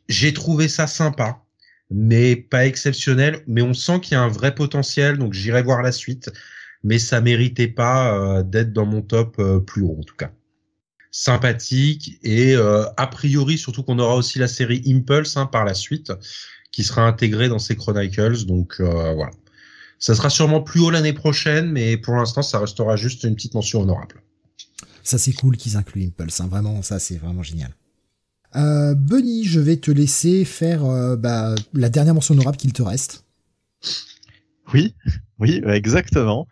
J'ai 0.08 0.32
trouvé 0.32 0.68
ça 0.68 0.86
sympa, 0.86 1.42
mais 1.90 2.36
pas 2.36 2.64
exceptionnel. 2.64 3.42
Mais 3.48 3.60
on 3.60 3.74
sent 3.74 4.00
qu'il 4.00 4.12
y 4.12 4.14
a 4.14 4.22
un 4.22 4.28
vrai 4.28 4.54
potentiel, 4.54 5.18
donc 5.18 5.34
j'irai 5.34 5.62
voir 5.62 5.82
la 5.82 5.92
suite. 5.92 6.30
Mais 6.84 6.98
ça 6.98 7.20
méritait 7.20 7.68
pas 7.68 8.14
euh, 8.14 8.42
d'être 8.44 8.72
dans 8.72 8.86
mon 8.86 9.02
top 9.02 9.36
euh, 9.40 9.58
plus 9.58 9.82
haut 9.82 9.96
en 9.98 10.04
tout 10.04 10.14
cas. 10.14 10.30
Sympathique 11.10 12.18
et 12.22 12.54
euh, 12.54 12.84
a 12.96 13.06
priori 13.08 13.58
surtout 13.58 13.82
qu'on 13.82 13.98
aura 13.98 14.14
aussi 14.14 14.38
la 14.38 14.48
série 14.48 14.82
Impulse 14.86 15.36
hein, 15.36 15.46
par 15.46 15.64
la 15.64 15.74
suite 15.74 16.12
qui 16.70 16.84
sera 16.84 17.02
intégrée 17.02 17.48
dans 17.48 17.58
ces 17.58 17.74
Chronicles. 17.74 18.44
Donc 18.46 18.76
euh, 18.80 19.12
voilà. 19.14 19.32
Ça 19.98 20.14
sera 20.14 20.30
sûrement 20.30 20.60
plus 20.60 20.80
haut 20.80 20.90
l'année 20.90 21.14
prochaine, 21.14 21.72
mais 21.72 21.96
pour 21.96 22.14
l'instant, 22.14 22.42
ça 22.42 22.60
restera 22.60 22.96
juste 22.96 23.24
une 23.24 23.34
petite 23.34 23.54
mention 23.54 23.80
honorable. 23.80 24.22
Ça, 25.06 25.18
c'est 25.18 25.32
cool 25.32 25.56
qu'ils 25.56 25.76
incluent 25.76 26.04
Impulse. 26.04 26.40
Hein. 26.40 26.48
Vraiment, 26.48 26.82
ça, 26.82 26.98
c'est 26.98 27.16
vraiment 27.16 27.44
génial. 27.44 27.70
Euh, 28.56 28.94
Bunny, 28.96 29.44
je 29.44 29.60
vais 29.60 29.76
te 29.76 29.92
laisser 29.92 30.44
faire 30.44 30.84
euh, 30.84 31.14
bah, 31.16 31.54
la 31.74 31.88
dernière 31.90 32.12
mention 32.12 32.34
honorable 32.34 32.56
qu'il 32.56 32.72
te 32.72 32.82
reste. 32.82 33.24
Oui, 34.74 34.96
oui, 35.38 35.62
exactement. 35.64 36.48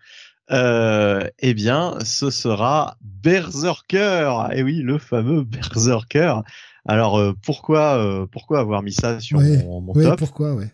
Euh, 0.53 1.29
eh 1.41 1.53
bien, 1.53 1.99
ce 2.05 2.31
sera 2.31 2.97
Berserker. 3.01 4.31
Et 4.53 4.63
oui, 4.63 4.83
le 4.83 4.99
fameux 4.99 5.43
Berserker. 5.43 6.37
Alors 6.87 7.19
euh, 7.19 7.33
pourquoi 7.43 7.99
euh, 7.99 8.27
pourquoi 8.31 8.61
avoir 8.61 8.83
mis 8.83 8.93
ça 8.93 9.19
sur 9.19 9.39
Ouais, 9.39 9.65
mon, 9.65 9.81
mon 9.81 9.95
Ouais, 9.95 10.05
top? 10.05 10.19
pourquoi, 10.19 10.55
ouais. 10.55 10.71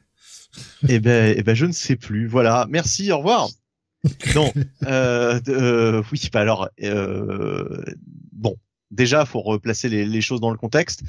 Eh 0.89 0.99
ben 1.01 1.33
eh 1.35 1.43
ben 1.43 1.55
je 1.55 1.65
ne 1.65 1.73
sais 1.73 1.97
plus. 1.97 2.27
Voilà. 2.27 2.67
Merci. 2.69 3.11
Au 3.11 3.19
revoir. 3.19 3.49
Non. 4.35 4.53
Euh, 4.85 5.41
euh, 5.49 6.03
oui. 6.13 6.29
Bah 6.33 6.41
alors 6.41 6.69
euh, 6.83 7.83
bon. 8.33 8.57
Déjà, 8.91 9.25
faut 9.25 9.41
replacer 9.41 9.89
les, 9.89 10.05
les 10.05 10.21
choses 10.21 10.41
dans 10.41 10.51
le 10.51 10.57
contexte. 10.57 11.03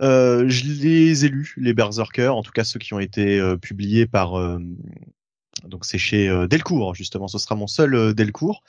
Euh, 0.00 0.44
je 0.48 0.64
les 0.64 1.24
ai 1.24 1.28
lus, 1.28 1.54
les 1.56 1.72
Berserkers, 1.72 2.36
en 2.36 2.42
tout 2.42 2.52
cas 2.52 2.64
ceux 2.64 2.78
qui 2.78 2.94
ont 2.94 3.00
été 3.00 3.38
euh, 3.38 3.56
publiés 3.56 4.06
par 4.06 4.38
euh, 4.38 4.58
donc 5.64 5.84
c'est 5.84 5.98
chez 5.98 6.28
Delcourt 6.48 6.94
justement. 6.94 7.28
Ce 7.28 7.38
sera 7.38 7.54
mon 7.54 7.66
seul 7.66 8.14
Delcourt 8.14 8.62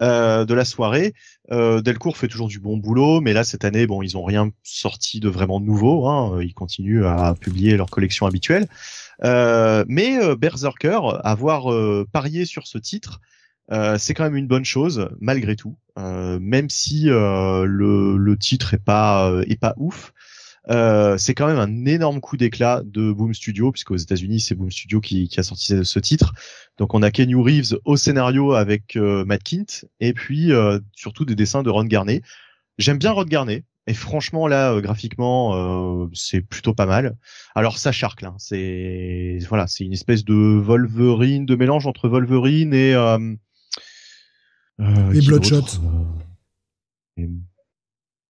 euh, 0.00 0.44
de 0.44 0.54
la 0.54 0.64
soirée. 0.64 1.14
Euh, 1.50 1.80
Delcourt 1.80 2.16
fait 2.16 2.28
toujours 2.28 2.48
du 2.48 2.58
bon 2.58 2.76
boulot, 2.76 3.20
mais 3.20 3.32
là 3.32 3.44
cette 3.44 3.64
année, 3.64 3.86
bon, 3.86 4.02
ils 4.02 4.16
ont 4.16 4.24
rien 4.24 4.50
sorti 4.62 5.20
de 5.20 5.28
vraiment 5.28 5.60
nouveau. 5.60 6.06
Hein, 6.06 6.40
ils 6.42 6.54
continuent 6.54 7.04
à 7.04 7.34
publier 7.34 7.76
leur 7.76 7.90
collection 7.90 8.26
habituelle. 8.26 8.66
Euh, 9.24 9.84
mais 9.88 10.18
euh, 10.18 10.36
Berserker, 10.36 11.00
avoir 11.24 11.72
euh, 11.72 12.06
parié 12.12 12.44
sur 12.44 12.66
ce 12.66 12.78
titre, 12.78 13.20
c'est 13.98 14.14
quand 14.14 14.22
même 14.22 14.36
une 14.36 14.46
bonne 14.46 14.64
chose 14.64 15.08
malgré 15.20 15.56
tout, 15.56 15.76
même 15.96 16.70
si 16.70 17.06
le, 17.06 18.16
le 18.16 18.36
titre 18.38 18.74
est 18.74 18.84
pas 18.84 19.32
est 19.48 19.60
pas 19.60 19.74
ouf. 19.76 20.12
Euh, 20.68 21.16
c'est 21.16 21.34
quand 21.34 21.46
même 21.46 21.58
un 21.58 21.86
énorme 21.86 22.20
coup 22.20 22.36
d'éclat 22.36 22.82
de 22.84 23.12
Boom 23.12 23.34
Studio, 23.34 23.72
puisque 23.72 23.92
aux 23.92 23.96
États-Unis 23.96 24.40
c'est 24.40 24.54
Boom 24.54 24.70
Studio 24.70 25.00
qui, 25.00 25.28
qui 25.28 25.40
a 25.40 25.42
sorti 25.42 25.84
ce, 25.84 25.98
titre. 25.98 26.32
Donc 26.78 26.94
on 26.94 27.02
a 27.02 27.10
Kenny 27.10 27.34
Reeves 27.34 27.78
au 27.84 27.96
scénario 27.96 28.52
avec 28.52 28.96
euh, 28.96 29.24
Matt 29.24 29.42
Kint, 29.42 29.86
et 30.00 30.12
puis 30.12 30.52
euh, 30.52 30.80
surtout 30.92 31.24
des 31.24 31.34
dessins 31.34 31.62
de 31.62 31.70
Ron 31.70 31.84
Garnet. 31.84 32.22
J'aime 32.78 32.98
bien 32.98 33.12
Ron 33.12 33.24
Garnet, 33.24 33.64
et 33.86 33.94
franchement 33.94 34.48
là 34.48 34.72
euh, 34.72 34.80
graphiquement 34.80 35.54
euh, 35.54 36.08
c'est 36.12 36.40
plutôt 36.40 36.74
pas 36.74 36.86
mal. 36.86 37.16
Alors 37.54 37.78
ça 37.78 37.92
charcle, 37.92 38.26
hein, 38.26 38.34
c'est 38.38 39.38
voilà, 39.48 39.66
c'est 39.66 39.84
une 39.84 39.92
espèce 39.92 40.24
de 40.24 40.34
Wolverine, 40.34 41.46
de 41.46 41.56
mélange 41.56 41.86
entre 41.86 42.08
Wolverine 42.08 42.74
et 42.74 42.94
euh, 42.94 43.34
euh, 44.80 45.12
Et 45.12 45.20
Bloodshot. 45.20 45.66
et 47.16 47.28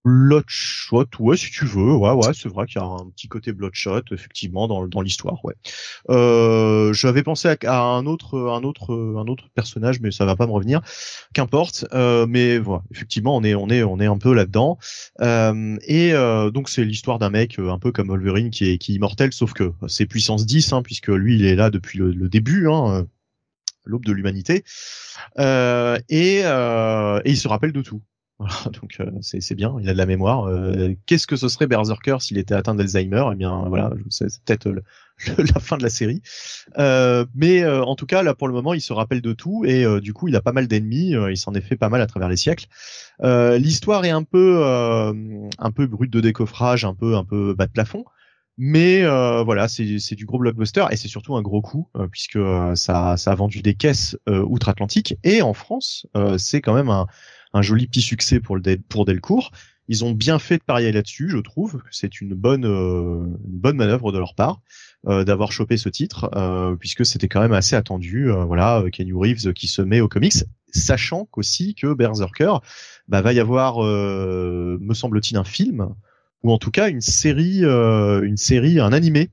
Bloodshot, 0.06 1.08
ouais, 1.18 1.36
si 1.36 1.50
tu 1.50 1.64
veux, 1.64 1.96
ouais, 1.96 2.12
ouais, 2.12 2.32
c'est 2.32 2.48
vrai 2.48 2.66
qu'il 2.66 2.80
y 2.80 2.84
a 2.84 2.86
un 2.86 3.10
petit 3.10 3.26
côté 3.26 3.52
Bloodshot, 3.52 4.02
effectivement, 4.12 4.68
dans, 4.68 4.86
dans 4.86 5.00
l'histoire, 5.00 5.44
ouais. 5.44 5.54
Euh, 6.10 6.92
j'avais 6.92 7.24
pensé 7.24 7.56
à, 7.66 7.82
un 7.82 8.06
autre, 8.06 8.38
un 8.38 8.62
autre, 8.62 8.94
un 8.94 9.26
autre 9.26 9.48
personnage, 9.52 9.98
mais 10.00 10.12
ça 10.12 10.24
va 10.24 10.36
pas 10.36 10.46
me 10.46 10.52
revenir. 10.52 10.80
Qu'importe, 11.34 11.86
euh, 11.92 12.24
mais 12.28 12.58
voilà, 12.58 12.84
effectivement, 12.92 13.36
on 13.36 13.42
est, 13.42 13.56
on 13.56 13.68
est, 13.68 13.82
on 13.82 13.98
est 13.98 14.06
un 14.06 14.16
peu 14.16 14.32
là-dedans. 14.32 14.78
Euh, 15.22 15.76
et 15.88 16.12
euh, 16.12 16.52
donc 16.52 16.68
c'est 16.68 16.84
l'histoire 16.84 17.18
d'un 17.18 17.30
mec 17.30 17.58
euh, 17.58 17.72
un 17.72 17.80
peu 17.80 17.90
comme 17.90 18.06
Wolverine 18.06 18.50
qui 18.50 18.70
est, 18.70 18.78
qui 18.78 18.94
immortel, 18.94 19.32
sauf 19.32 19.54
que 19.54 19.72
c'est 19.88 20.06
puissance 20.06 20.46
10, 20.46 20.72
hein, 20.72 20.82
puisque 20.82 21.08
lui, 21.08 21.34
il 21.34 21.46
est 21.46 21.56
là 21.56 21.70
depuis 21.70 21.98
le, 21.98 22.28
début, 22.28 22.68
hein, 22.68 23.00
euh, 23.00 23.04
l'aube 23.84 24.04
de 24.04 24.12
l'humanité. 24.12 24.62
Et, 25.36 26.42
et 26.42 26.42
il 26.44 27.36
se 27.36 27.48
rappelle 27.48 27.72
de 27.72 27.82
tout. 27.82 28.02
Voilà, 28.38 28.54
donc 28.80 28.96
euh, 29.00 29.10
c'est 29.22 29.54
bien, 29.54 29.76
il 29.80 29.88
a 29.88 29.92
de 29.92 29.98
la 29.98 30.06
mémoire. 30.06 30.44
Euh, 30.44 30.94
Qu'est-ce 31.06 31.26
que 31.26 31.36
ce 31.36 31.48
serait 31.48 31.66
Berserker 31.66 32.16
s'il 32.20 32.36
était 32.38 32.54
atteint 32.54 32.74
d'Alzheimer? 32.74 33.24
Eh 33.32 33.34
bien, 33.34 33.64
voilà, 33.68 33.90
c'est 34.10 34.26
peut-être 34.44 34.68
la 35.38 35.60
fin 35.60 35.78
de 35.78 35.82
la 35.82 35.88
série. 35.88 36.20
Euh, 36.78 37.24
mais 37.34 37.62
euh, 37.62 37.82
en 37.82 37.96
tout 37.96 38.06
cas, 38.06 38.22
là 38.22 38.34
pour 38.34 38.48
le 38.48 38.54
moment, 38.54 38.74
il 38.74 38.82
se 38.82 38.92
rappelle 38.92 39.22
de 39.22 39.32
tout 39.32 39.64
et 39.64 39.86
du 40.00 40.12
coup, 40.12 40.28
il 40.28 40.36
a 40.36 40.42
pas 40.42 40.52
mal 40.52 40.68
d'ennemis. 40.68 41.14
il 41.30 41.36
s'en 41.36 41.54
est 41.54 41.60
fait 41.60 41.76
pas 41.76 41.88
mal 41.88 42.00
à 42.02 42.06
travers 42.06 42.28
les 42.28 42.36
siècles. 42.36 42.66
L'histoire 43.22 44.04
est 44.04 44.10
un 44.10 44.24
peu, 44.24 44.62
un 44.64 45.70
peu 45.70 45.86
brute 45.86 46.12
de 46.12 46.20
décoffrage, 46.20 46.84
un 46.84 46.94
peu, 46.94 47.16
un 47.16 47.24
peu 47.24 47.54
bas 47.54 47.66
de 47.66 47.72
plafond. 47.72 48.04
Mais 48.58 49.02
voilà, 49.44 49.68
c'est 49.68 50.14
du 50.14 50.26
gros 50.26 50.38
blockbuster 50.38 50.84
et 50.90 50.96
c'est 50.96 51.08
surtout 51.08 51.36
un 51.36 51.42
gros 51.42 51.62
coup 51.62 51.88
puisque 52.10 52.38
ça, 52.74 53.16
ça 53.16 53.32
a 53.32 53.34
vendu 53.34 53.62
des 53.62 53.74
caisses 53.74 54.18
outre-Atlantique 54.28 55.16
et 55.24 55.40
en 55.40 55.54
France, 55.54 56.06
c'est 56.36 56.60
quand 56.60 56.74
même 56.74 56.90
un, 56.90 57.06
un 57.52 57.62
joli 57.62 57.86
petit 57.86 58.02
succès 58.02 58.40
pour 58.40 59.04
Delcourt. 59.04 59.50
Ils 59.88 60.04
ont 60.04 60.10
bien 60.10 60.38
fait 60.38 60.58
de 60.58 60.64
parier 60.64 60.90
là-dessus, 60.90 61.28
je 61.28 61.38
trouve. 61.38 61.80
C'est 61.90 62.20
une 62.20 62.34
bonne 62.34 62.64
euh, 62.64 63.24
une 63.24 63.58
bonne 63.58 63.76
manœuvre 63.76 64.10
de 64.10 64.18
leur 64.18 64.34
part 64.34 64.60
euh, 65.06 65.24
d'avoir 65.24 65.52
chopé 65.52 65.76
ce 65.76 65.88
titre 65.88 66.28
euh, 66.34 66.74
puisque 66.74 67.06
c'était 67.06 67.28
quand 67.28 67.40
même 67.40 67.52
assez 67.52 67.76
attendu. 67.76 68.30
euh, 68.30 68.44
voilà, 68.44 68.80
euh, 68.80 68.90
Kenny 68.90 69.12
Reeves 69.12 69.52
qui 69.52 69.68
se 69.68 69.82
met 69.82 70.00
au 70.00 70.08
comics, 70.08 70.44
sachant 70.72 71.26
qu'aussi 71.26 71.74
que 71.74 71.94
Berserker 71.94 72.54
bah, 73.06 73.22
va 73.22 73.32
y 73.32 73.38
avoir, 73.38 73.84
euh, 73.84 74.76
me 74.80 74.92
semble-t-il, 74.94 75.36
un 75.36 75.44
film 75.44 75.94
ou 76.42 76.52
en 76.52 76.58
tout 76.58 76.70
cas 76.70 76.88
une 76.88 77.00
série, 77.00 77.62
une 77.64 78.36
série, 78.36 78.78
un 78.78 78.92
animé 78.92 79.30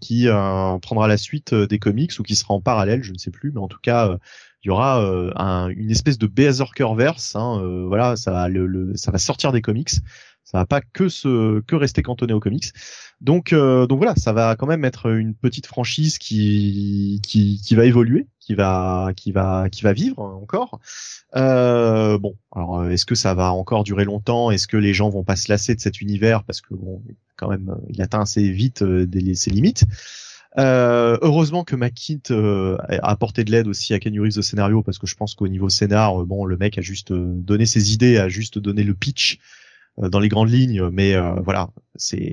qui 0.00 0.26
prendra 0.82 1.06
la 1.06 1.16
suite 1.16 1.54
des 1.54 1.78
comics 1.78 2.12
ou 2.18 2.22
qui 2.24 2.34
sera 2.34 2.54
en 2.54 2.60
parallèle, 2.60 3.04
je 3.04 3.12
ne 3.12 3.18
sais 3.18 3.30
plus, 3.30 3.52
mais 3.52 3.60
en 3.60 3.68
tout 3.68 3.78
cas, 3.80 4.18
il 4.64 4.68
y 4.68 4.70
aura 4.70 5.02
euh, 5.02 5.30
un- 5.36 5.68
une 5.68 5.90
espèce 5.90 6.18
de 6.18 6.26
Berserkerverse. 6.26 7.36
Hein, 7.36 7.60
euh, 7.62 7.84
voilà, 7.86 8.16
ça 8.16 8.30
va, 8.32 8.48
le, 8.48 8.66
le- 8.66 8.96
ça 8.96 9.10
va 9.10 9.18
sortir 9.18 9.52
des 9.52 9.62
comics. 9.62 9.90
Ça 10.46 10.58
va 10.58 10.66
pas 10.66 10.80
que 10.82 11.08
se 11.08 11.60
que 11.62 11.74
rester 11.74 12.02
cantonné 12.02 12.32
aux 12.34 12.40
comics. 12.40 12.70
Donc 13.22 13.52
euh, 13.52 13.86
donc 13.86 13.98
voilà, 13.98 14.14
ça 14.16 14.32
va 14.34 14.56
quand 14.56 14.66
même 14.66 14.84
être 14.84 15.10
une 15.10 15.34
petite 15.34 15.66
franchise 15.66 16.18
qui 16.18 17.20
qui 17.22 17.60
qui 17.64 17.74
va 17.74 17.86
évoluer, 17.86 18.26
qui 18.40 18.54
va 18.54 19.12
qui 19.16 19.32
va 19.32 19.68
qui 19.70 19.82
va 19.82 19.92
vivre 19.94 20.20
encore. 20.20 20.80
Euh, 21.34 22.18
bon, 22.18 22.36
alors 22.54 22.80
euh, 22.80 22.90
est-ce 22.90 23.06
que 23.06 23.14
ça 23.14 23.32
va 23.34 23.52
encore 23.52 23.84
durer 23.84 24.04
longtemps? 24.04 24.50
Est-ce 24.50 24.66
que 24.68 24.76
les 24.76 24.92
gens 24.94 25.08
vont 25.08 25.24
pas 25.24 25.36
se 25.36 25.50
lasser 25.50 25.74
de 25.74 25.80
cet 25.80 26.00
univers? 26.02 26.44
Parce 26.44 26.60
que 26.60 26.74
bon, 26.74 27.02
quand 27.36 27.48
même, 27.48 27.70
euh, 27.70 27.86
il 27.88 28.00
atteint 28.02 28.20
assez 28.20 28.50
vite 28.50 28.84
ses 29.34 29.50
limites. 29.50 29.84
Euh, 30.56 31.18
heureusement 31.20 31.64
que 31.64 31.74
McKint 31.74 32.30
euh, 32.30 32.76
a 32.88 33.10
apporté 33.10 33.42
de 33.42 33.50
l'aide 33.50 33.66
aussi 33.66 33.92
à 33.92 33.98
Ken 33.98 34.18
Reeves 34.20 34.36
de 34.36 34.42
scénario 34.42 34.82
parce 34.82 34.98
que 34.98 35.06
je 35.06 35.16
pense 35.16 35.34
qu'au 35.34 35.48
niveau 35.48 35.68
scénar, 35.68 36.20
euh, 36.20 36.24
bon, 36.24 36.44
le 36.44 36.56
mec 36.56 36.78
a 36.78 36.80
juste 36.80 37.10
euh, 37.10 37.32
donné 37.34 37.66
ses 37.66 37.92
idées, 37.92 38.18
a 38.18 38.28
juste 38.28 38.58
donné 38.58 38.84
le 38.84 38.94
pitch 38.94 39.40
euh, 39.98 40.08
dans 40.08 40.20
les 40.20 40.28
grandes 40.28 40.50
lignes, 40.50 40.88
mais 40.90 41.16
voilà, 41.42 41.70
c'est 41.96 42.32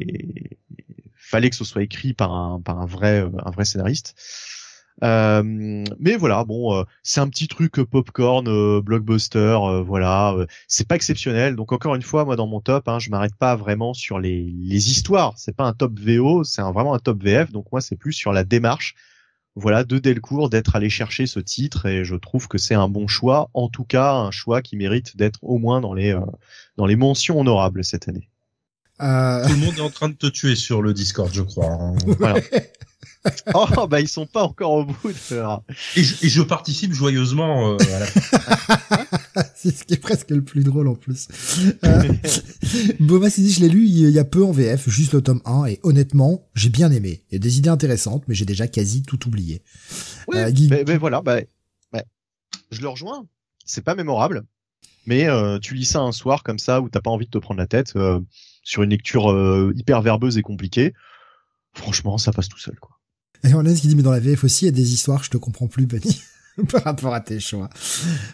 fallait 1.15 1.49
que 1.49 1.56
ce 1.56 1.64
soit 1.64 1.81
écrit 1.81 2.14
par 2.14 2.34
un 2.34 2.61
par 2.61 2.80
un 2.80 2.85
vrai 2.85 3.26
un 3.43 3.52
vrai 3.52 3.65
scénariste. 3.65 4.15
Euh, 5.03 5.84
mais 5.99 6.15
voilà, 6.15 6.44
bon, 6.44 6.76
euh, 6.76 6.84
c'est 7.03 7.19
un 7.22 7.28
petit 7.28 7.48
truc 7.48 7.80
euh, 7.80 7.86
popcorn, 7.86 8.80
blockbuster, 8.82 9.57
voilà, 9.86 10.36
c'est 10.68 10.88
pas 10.88 10.95
exceptionnel. 10.95 11.56
Donc 11.56 11.72
encore 11.72 11.95
une 11.95 12.02
fois, 12.02 12.26
moi 12.26 12.36
dans 12.36 12.48
mon 12.48 12.61
top, 12.61 12.88
hein, 12.88 12.99
je 12.99 13.10
m'arrête 13.10 13.36
pas 13.36 13.56
vraiment 13.56 13.94
sur 13.94 14.19
les, 14.19 14.44
les 14.44 14.91
histoires. 14.91 15.34
C'est 15.38 15.56
pas 15.56 15.65
un 15.65 15.73
top 15.73 15.99
VO, 15.99 16.44
c'est 16.44 16.61
vraiment 16.61 16.94
un 16.94 16.99
top 16.99 17.23
VF. 17.23 17.52
Donc 17.52 17.72
moi, 17.72 17.82
c'est 17.82 17.95
plus 17.95 18.14
sur 18.14 18.32
la 18.34 18.44
démarche, 18.44 18.95
voilà, 19.56 19.84
de 19.84 19.99
Delcourt 19.99 20.49
d'être 20.49 20.76
allé 20.76 20.90
chercher 20.90 21.26
ce 21.28 21.40
titre 21.40 21.86
et 21.86 22.06
je 22.06 22.15
trouve 22.15 22.48
que 22.48 22.57
c'est 22.57 22.76
un 22.76 22.88
bon 22.88 23.07
choix. 23.07 23.49
En 23.53 23.69
tout 23.69 23.86
cas, 23.86 24.14
un 24.14 24.32
choix 24.32 24.61
qui 24.61 24.78
mérite 24.78 25.18
d'être 25.18 25.40
au 25.44 25.57
moins 25.57 25.82
dans 25.82 25.94
les 25.94 26.18
dans 26.78 26.86
les 26.86 26.95
mentions 26.95 27.40
honorables 27.40 27.84
cette 27.84 28.07
année. 28.07 28.30
Euh, 29.02 29.45
Tout 29.48 29.53
le 29.53 29.60
monde 29.60 29.76
est 29.78 29.82
en 29.82 29.90
train 29.90 30.10
de 30.10 30.14
te 30.15 30.28
tuer 30.28 30.56
sur 30.56 30.82
le 30.82 30.94
Discord, 30.94 31.32
je 31.34 31.41
crois. 31.41 31.72
hein. 31.72 31.95
Voilà. 32.19 32.40
oh 33.53 33.86
bah 33.88 34.02
ils 34.02 34.07
sont 34.07 34.26
pas 34.26 34.41
encore 34.44 34.72
au 34.72 34.86
bout 34.86 35.10
de. 35.30 35.44
Et, 35.95 36.03
je, 36.03 36.26
et 36.26 36.30
je 36.30 36.41
participe 36.41 36.91
joyeusement 36.91 37.73
euh, 37.73 37.78
à 37.94 37.99
la 37.99 39.45
c'est 39.56 39.76
ce 39.76 39.84
qui 39.84 39.94
est 39.94 39.98
presque 40.02 40.32
le 40.32 40.44
plus 40.44 40.64
drôle 40.64 40.88
en 40.88 40.95
plus. 40.95 41.28
Euh, 41.86 42.14
Boba 42.99 43.30
s'est 43.30 43.44
dit, 43.44 43.52
je 43.52 43.60
l'ai 43.61 43.69
lu 43.69 43.86
il 43.86 44.10
y 44.10 44.18
a 44.18 44.23
peu 44.23 44.44
en 44.44 44.52
VF, 44.52 44.90
juste 44.90 45.14
le 45.14 45.22
tome 45.22 45.41
1, 45.45 45.65
et 45.65 45.80
honnêtement, 45.84 46.49
j'ai 46.56 46.69
bien 46.69 46.91
aimé. 46.91 47.23
Il 47.30 47.34
y 47.34 47.36
a 47.36 47.40
des 47.40 47.60
idées 47.60 47.69
intéressantes, 47.69 48.23
mais 48.28 48.34
j'ai 48.34 48.45
déjà 48.45 48.68
quasi 48.68 49.03
tout 49.03 49.28
oublié. 49.28 49.61
Oui, 50.28 50.38
Euh, 50.40 50.49
Guy- 50.49 50.69
mais, 50.69 50.84
mais 50.88 50.98
voilà, 50.98 51.22
bah, 51.22 51.38
ouais. 51.94 52.03
je 52.72 52.82
le 52.82 52.88
rejoins. 52.90 53.28
C'est 53.65 53.84
pas 53.84 53.94
mémorable, 53.94 54.44
mais 55.06 55.28
euh, 55.28 55.60
tu 55.60 55.76
lis 55.76 55.86
ça 55.86 55.99
un 55.99 56.11
soir 56.11 56.41
comme 56.41 56.57
ça 56.60 56.82
où 56.82 56.90
t'as 56.90 57.02
pas 57.02 57.11
envie 57.11 57.26
de 57.28 57.32
te 57.32 57.38
prendre 57.38 57.60
la 57.60 57.68
tête 57.68 57.94
euh, 57.95 58.19
sur 58.64 58.84
une 58.84 58.90
lecture 58.92 59.32
euh, 59.32 59.74
hyper 59.76 60.02
verbeuse 60.02 60.38
et 60.38 60.42
compliquée. 60.42 60.94
Franchement, 61.74 62.18
ça 62.18 62.32
passe 62.32 62.50
tout 62.50 62.60
seul, 62.60 62.76
quoi. 62.80 62.98
Et 63.44 63.54
on 63.54 63.66
a 63.66 63.76
ce 63.76 63.82
qui 63.82 63.88
dit, 63.88 63.96
mais 63.96 64.04
dans 64.04 64.12
la 64.12 64.20
VF 64.20 64.44
aussi, 64.44 64.66
il 64.66 64.68
y 64.68 64.70
a 64.70 64.74
des 64.74 64.94
histoires, 64.94 65.24
je 65.24 65.30
te 65.32 65.38
comprends 65.38 65.68
plus, 65.68 65.88
Bunny, 65.88 66.22
par 66.72 66.84
rapport 66.84 67.14
à 67.14 67.22
tes 67.22 67.40
choix. 67.40 67.70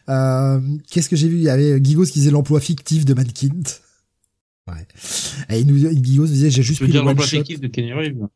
Euh, 0.10 0.60
Qu'est-ce 0.90 1.08
que 1.10 1.16
j'ai 1.16 1.30
vu? 1.30 1.38
Il 1.38 1.44
y 1.44 1.50
avait 1.50 1.82
Gigos 1.84 2.06
qui 2.06 2.14
disait 2.20 2.32
l'emploi 2.32 2.60
fictif 2.60 3.06
de 3.06 3.14
Mankint. 3.14 3.62
Ouais. 4.70 4.86
Et 5.50 5.62
il 5.62 5.68
nous, 5.68 5.78
Gigos 6.04 6.26
disait, 6.28 6.50
j'ai 6.52 6.62
juste 6.62 6.80
Je 6.80 6.84
veux 6.84 6.88
pris 6.90 6.94
le 6.98 7.00
dire 7.00 7.06
l'emploi 7.06 7.26
shot. 7.26 7.38
fictif 7.38 7.62
de 7.62 7.68
Kenny 7.68 7.94
Reeves? 7.94 8.28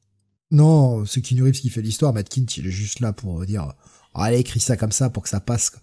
Non, 0.49 1.05
c'est 1.05 1.19
Keanu 1.19 1.43
Reeves 1.43 1.59
qui 1.59 1.69
fait 1.69 1.81
l'histoire. 1.81 2.13
Matt 2.13 2.29
Kint, 2.29 2.45
il 2.55 2.67
est 2.67 2.71
juste 2.71 3.01
là 3.01 3.11
pour 3.11 3.45
dire, 3.45 3.73
Ah, 4.13 4.23
allez, 4.23 4.37
écris 4.39 4.61
ça 4.61 4.77
comme 4.77 4.93
ça 4.93 5.09
pour 5.09 5.23
que 5.23 5.29
ça 5.29 5.41
passe. 5.41 5.71
quoi. 5.71 5.81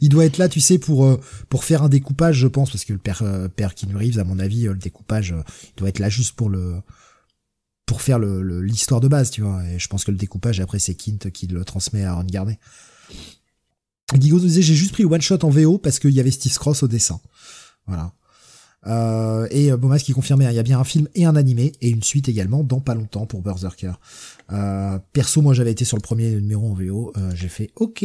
Il 0.00 0.08
doit 0.08 0.24
être 0.24 0.38
là, 0.38 0.48
tu 0.48 0.60
sais, 0.60 0.78
pour 0.78 1.04
euh, 1.04 1.20
pour 1.48 1.64
faire 1.64 1.82
un 1.82 1.88
découpage, 1.88 2.36
je 2.36 2.46
pense, 2.46 2.70
parce 2.70 2.84
que 2.84 2.92
le 2.92 2.98
père 2.98 3.22
euh, 3.22 3.48
père 3.48 3.74
Keanu 3.74 3.96
Reeves, 3.96 4.18
à 4.18 4.24
mon 4.24 4.38
avis, 4.38 4.66
euh, 4.66 4.72
le 4.72 4.78
découpage, 4.78 5.34
il 5.64 5.78
doit 5.78 5.88
être 5.88 5.98
là 5.98 6.08
juste 6.08 6.36
pour 6.36 6.48
le 6.48 6.76
pour 7.86 8.02
faire 8.02 8.18
l'histoire 8.18 9.00
de 9.00 9.08
base, 9.08 9.30
tu 9.30 9.40
vois. 9.40 9.64
Et 9.64 9.78
je 9.78 9.88
pense 9.88 10.04
que 10.04 10.10
le 10.10 10.18
découpage 10.18 10.60
après 10.60 10.78
c'est 10.78 10.94
Kint 10.94 11.30
qui 11.32 11.46
le 11.46 11.64
transmet 11.64 12.04
à 12.04 12.14
Ron 12.14 12.24
Garnet. 12.24 12.58
Guigo 14.14 14.36
nous 14.38 14.46
disait 14.46 14.62
j'ai 14.62 14.74
juste 14.74 14.92
pris 14.92 15.04
one 15.04 15.20
shot 15.20 15.38
en 15.42 15.48
VO 15.48 15.78
parce 15.78 15.98
qu'il 15.98 16.10
y 16.10 16.20
avait 16.20 16.30
Steve 16.30 16.54
Cross 16.54 16.82
au 16.82 16.88
dessin. 16.88 17.20
Voilà. 17.86 18.12
Et 19.50 19.70
Bomas 19.72 19.98
qui 19.98 20.12
confirmait, 20.12 20.46
hein, 20.46 20.50
il 20.50 20.56
y 20.56 20.58
a 20.58 20.62
bien 20.62 20.78
un 20.78 20.84
film 20.84 21.08
et 21.14 21.26
un 21.26 21.36
animé 21.36 21.72
et 21.82 21.90
une 21.90 22.02
suite 22.02 22.28
également 22.28 22.62
dans 22.62 22.80
pas 22.80 22.94
longtemps 22.94 23.26
pour 23.26 23.42
Berserker. 23.42 23.92
Perso, 25.12 25.40
moi 25.40 25.54
j'avais 25.54 25.72
été 25.72 25.86
sur 25.86 25.96
le 25.96 26.02
premier 26.02 26.30
numéro 26.32 26.70
en 26.70 26.74
VO, 26.74 27.12
j'ai 27.34 27.48
fait 27.48 27.70
ok, 27.76 28.04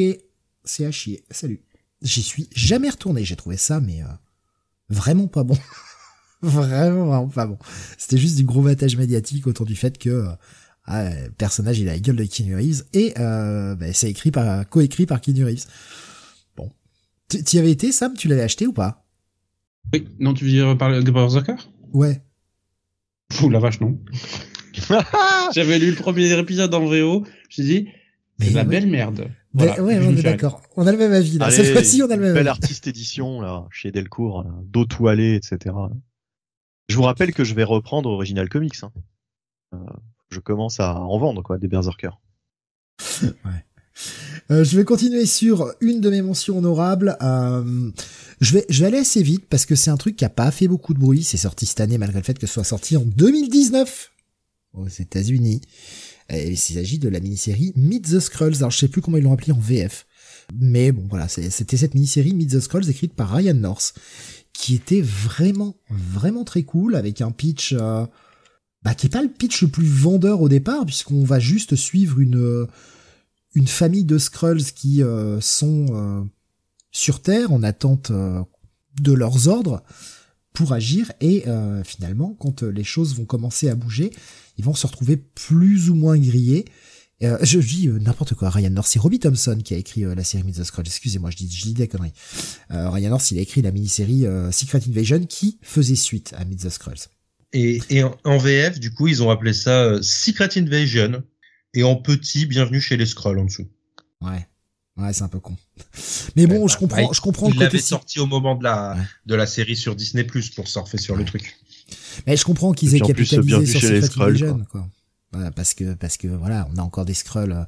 c'est 0.64 0.86
à 0.86 0.92
chier, 0.92 1.24
salut. 1.32 1.62
J'y 2.02 2.22
suis 2.22 2.48
jamais 2.56 2.90
retourné, 2.90 3.24
j'ai 3.24 3.36
trouvé 3.36 3.58
ça 3.58 3.80
mais 3.80 4.02
euh, 4.04 4.08
vraiment 4.90 5.28
pas 5.28 5.44
bon. 5.44 5.58
vraiment, 6.42 7.06
vraiment 7.08 7.28
pas 7.30 7.48
bon. 7.48 7.58
C'était 7.98 8.18
juste 8.18 8.36
du 8.36 8.44
gros 8.44 8.62
battage 8.62 8.98
médiatique 8.98 9.48
autour 9.48 9.66
du 9.66 9.76
fait 9.76 9.98
que 9.98 10.10
euh, 10.10 10.30
ah, 10.86 11.10
le 11.10 11.30
personnage 11.32 11.80
il 11.80 11.88
a 11.88 11.94
la 11.94 12.00
gueule 12.00 12.18
de 12.18 12.26
Keanu 12.26 12.56
Reeves 12.56 12.84
et 12.94 13.14
euh, 13.20 13.76
bah, 13.76 13.94
c'est 13.94 14.10
écrit 14.10 14.32
par 14.32 14.68
coécrit 14.70 15.06
par 15.06 15.22
Keanu 15.22 15.46
Reeves. 15.46 15.66
Bon, 16.58 16.70
Tu- 17.30 17.44
t'y 17.44 17.60
avais 17.60 17.72
été 17.72 17.92
Sam, 17.92 18.16
tu 18.16 18.28
l'avais 18.28 18.42
acheté 18.42 18.68
ou 18.68 18.74
pas? 18.74 19.06
Oui, 19.94 20.08
non, 20.20 20.34
tu 20.34 20.44
veux 20.46 20.52
dire 20.52 20.78
par 20.78 20.92
de 20.92 21.12
Berserker 21.12 21.56
Ouais. 21.94 22.22
Ouh 23.42 23.50
la 23.50 23.60
vache, 23.60 23.80
non. 23.80 24.00
J'avais 25.54 25.80
lu 25.80 25.92
le 25.92 25.96
premier 25.96 26.32
épisode 26.38 26.74
en 26.74 26.86
VO, 26.86 27.26
j'ai 27.50 27.64
dit, 27.64 27.88
c'est 28.40 28.50
de 28.52 28.56
la 28.56 28.64
belle 28.64 28.88
merde. 28.88 29.30
Voilà, 29.54 29.82
ouais, 29.84 30.02
je 30.02 30.08
on 30.08 30.16
est 30.16 30.24
d'accord. 30.24 30.62
On 30.76 30.88
a 30.88 30.92
le 30.92 30.98
même 30.98 31.14
avis 31.14 31.38
là. 31.38 31.46
Allez, 31.46 31.56
Cette 31.56 31.74
fois-ci, 31.74 32.02
on 32.02 32.10
a 32.10 32.16
le 32.16 32.22
même 32.22 32.34
Belle 32.34 32.48
avis. 32.48 32.60
artiste 32.62 32.88
édition 32.88 33.40
là, 33.40 33.68
chez 33.72 33.92
Delcourt, 33.92 34.44
là, 34.44 34.52
dos 34.64 34.86
toilé, 34.86 35.36
etc. 35.36 35.76
Je 36.90 36.96
vous 36.96 37.04
rappelle 37.04 37.34
que 37.34 37.44
je 37.44 37.54
vais 37.54 37.64
reprendre 37.64 38.10
Original 38.10 38.50
Comics. 38.50 38.84
Hein. 38.84 38.92
Euh, 39.74 39.78
je 40.30 40.40
commence 40.40 40.80
à 40.80 40.96
en 40.96 41.18
vendre 41.20 41.42
quoi, 41.44 41.58
des 41.58 41.68
Berserkers. 41.68 42.20
Euh, 44.50 44.64
je 44.64 44.76
vais 44.76 44.84
continuer 44.84 45.28
sur 45.28 45.72
une 45.82 46.02
de 46.02 46.10
mes 46.10 46.24
mentions 46.24 46.58
honorables. 46.58 47.16
Euh, 47.22 47.92
je 48.42 48.54
vais, 48.56 48.66
je 48.68 48.82
vais 48.82 48.88
aller 48.88 48.98
assez 48.98 49.22
vite 49.22 49.46
parce 49.48 49.66
que 49.68 49.76
c'est 49.76 49.92
un 49.92 49.98
truc 49.98 50.16
qui 50.16 50.26
a 50.26 50.30
pas 50.30 50.50
fait 50.52 50.68
beaucoup 50.68 50.96
de 50.96 51.00
bruit. 51.00 51.24
C'est 51.24 51.38
sorti 51.38 51.66
cette 51.68 51.80
année 51.80 51.98
malgré 52.00 52.20
le 52.20 52.26
fait 52.26 52.38
que 52.38 52.48
ce 52.48 52.54
soit 52.56 52.64
sorti 52.64 52.98
en 52.98 53.04
2019 53.04 54.12
aux 54.74 54.88
États-Unis. 54.88 55.62
Et 56.30 56.52
il 56.52 56.58
s'agit 56.58 57.00
de 57.00 57.10
la 57.10 57.20
mini-série 57.20 57.74
Meet 57.76 58.10
the 58.12 58.20
Skrulls. 58.20 58.58
Alors 58.58 58.72
je 58.72 58.78
sais 58.78 58.88
plus 58.88 59.02
comment 59.02 59.18
ils 59.18 59.24
l'ont 59.24 59.34
appelé 59.34 59.52
en 59.52 59.60
VF. 59.60 60.06
Mais 60.54 60.92
bon 60.92 61.06
voilà, 61.10 61.28
c'était 61.28 61.78
cette 61.78 61.94
mini-série 61.94 62.34
Meet 62.34 62.52
the 62.52 62.60
Skrulls 62.60 62.90
écrite 62.90 63.14
par 63.14 63.34
Ryan 63.34 63.54
North 63.54 63.94
qui 64.54 64.76
était 64.76 65.02
vraiment, 65.02 65.76
vraiment 65.90 66.44
très 66.44 66.64
cool 66.64 66.96
avec 66.96 67.22
un 67.22 67.32
pitch 67.32 67.74
euh, 67.74 68.06
bah, 68.84 68.94
qui 68.94 69.08
est 69.08 69.10
pas 69.10 69.24
le 69.24 69.30
pitch 69.30 69.64
le 69.64 69.68
plus 69.68 69.88
vendeur 69.88 70.42
au 70.42 70.50
départ 70.50 70.86
puisqu'on 70.86 71.24
va 71.24 71.40
juste 71.40 71.76
suivre 71.76 72.20
une 72.20 72.38
euh, 72.38 72.68
une 73.56 73.68
famille 73.68 74.04
de 74.04 74.18
Skrulls 74.18 74.74
qui 74.74 75.04
euh, 75.04 75.40
sont 75.42 75.86
euh, 75.92 76.24
sur 76.92 77.22
Terre 77.22 77.52
en 77.52 77.64
attente 77.64 78.12
euh, 78.12 78.42
de 79.02 79.14
leurs 79.14 79.48
ordres 79.48 79.84
pour 80.54 80.74
agir 80.74 81.12
et 81.20 81.48
euh, 81.48 81.84
finalement 81.84 82.36
quand 82.40 82.64
euh, 82.64 82.70
les 82.70 82.84
choses 82.84 83.16
vont 83.16 83.26
commencer 83.26 83.70
à 83.70 83.76
bouger 83.76 84.12
ils 84.58 84.64
vont 84.64 84.74
se 84.74 84.88
retrouver 84.88 85.18
plus 85.18 85.90
ou 85.90 85.96
moins 85.96 86.18
grillés 86.18 86.66
Euh, 87.22 87.38
je 87.42 87.60
dis 87.60 87.88
euh, 87.88 88.00
n'importe 88.00 88.34
quoi. 88.34 88.50
Ryan 88.50 88.72
North, 88.72 88.88
c'est 88.90 89.00
Robbie 89.00 89.20
Thompson 89.20 89.58
qui 89.64 89.74
a 89.74 89.78
écrit 89.78 90.04
euh, 90.04 90.14
la 90.14 90.24
série 90.24 90.44
Myth 90.44 90.56
the. 90.56 90.80
Excusez-moi, 90.80 91.30
je 91.30 91.38
dis, 91.38 91.50
je 91.50 91.64
dis 91.64 91.74
des 91.74 91.88
conneries. 91.88 92.12
Ryan 92.70 93.10
North, 93.12 93.32
il 93.32 93.38
a 93.38 93.42
écrit 93.42 93.62
la 93.62 93.72
mini-série 93.72 94.26
Secret 94.52 94.82
Invasion 94.88 95.26
qui 95.26 95.58
faisait 95.62 95.96
suite 95.96 96.34
à 96.38 96.44
Myth 96.44 96.64
the 96.64 96.70
Scrolls. 96.70 97.08
Et, 97.54 97.80
et 97.90 98.04
en, 98.04 98.38
VF, 98.38 98.80
du 98.80 98.94
coup, 98.94 99.08
ils 99.08 99.22
ont 99.22 99.30
appelé 99.30 99.54
ça 99.54 100.02
Secret 100.02 100.50
Invasion. 100.58 101.24
Et 101.76 101.84
en 101.84 101.96
petit, 101.96 102.46
bienvenue 102.46 102.82
chez 102.82 102.98
les 102.98 103.06
Scrolls 103.06 103.40
en 103.40 103.46
dessous. 103.46 103.68
Ouais. 104.22 104.48
Ouais, 104.96 105.12
c'est 105.12 105.24
un 105.24 105.28
peu 105.28 105.40
con. 105.40 105.56
Mais 106.36 106.46
bon, 106.46 106.68
je 106.68 106.74
bah, 106.74 106.80
comprends, 106.80 107.08
bah, 107.08 107.12
je 107.14 107.22
comprends. 107.22 107.50
Il 107.50 107.58
l'avait 107.58 107.80
sorti 107.80 108.20
au 108.20 108.28
moment 108.28 108.56
de 108.56 108.64
la 108.64 108.96
de 109.26 109.34
la 109.34 109.48
série 109.48 109.76
sur 109.76 109.96
Disney 109.96 110.24
Plus 110.24 110.50
pour 110.50 110.68
surfer 110.68 111.00
sur 111.00 111.16
le 111.16 111.26
truc. 111.26 111.58
Mais 112.28 112.38
je 112.38 112.44
comprends 112.46 112.74
qu'ils 112.74 112.96
aient 112.96 113.00
capitalisé 113.00 113.66
sur 113.66 113.82
Secret 113.82 114.24
Invasion, 114.24 114.66
quoi 114.72 114.88
parce 115.56 115.74
que 115.74 115.94
parce 115.94 116.18
que 116.18 116.28
voilà, 116.28 116.68
on 116.74 116.78
a 116.78 116.82
encore 116.82 117.06
des 117.06 117.14
scrolls, 117.14 117.52
euh, 117.52 117.64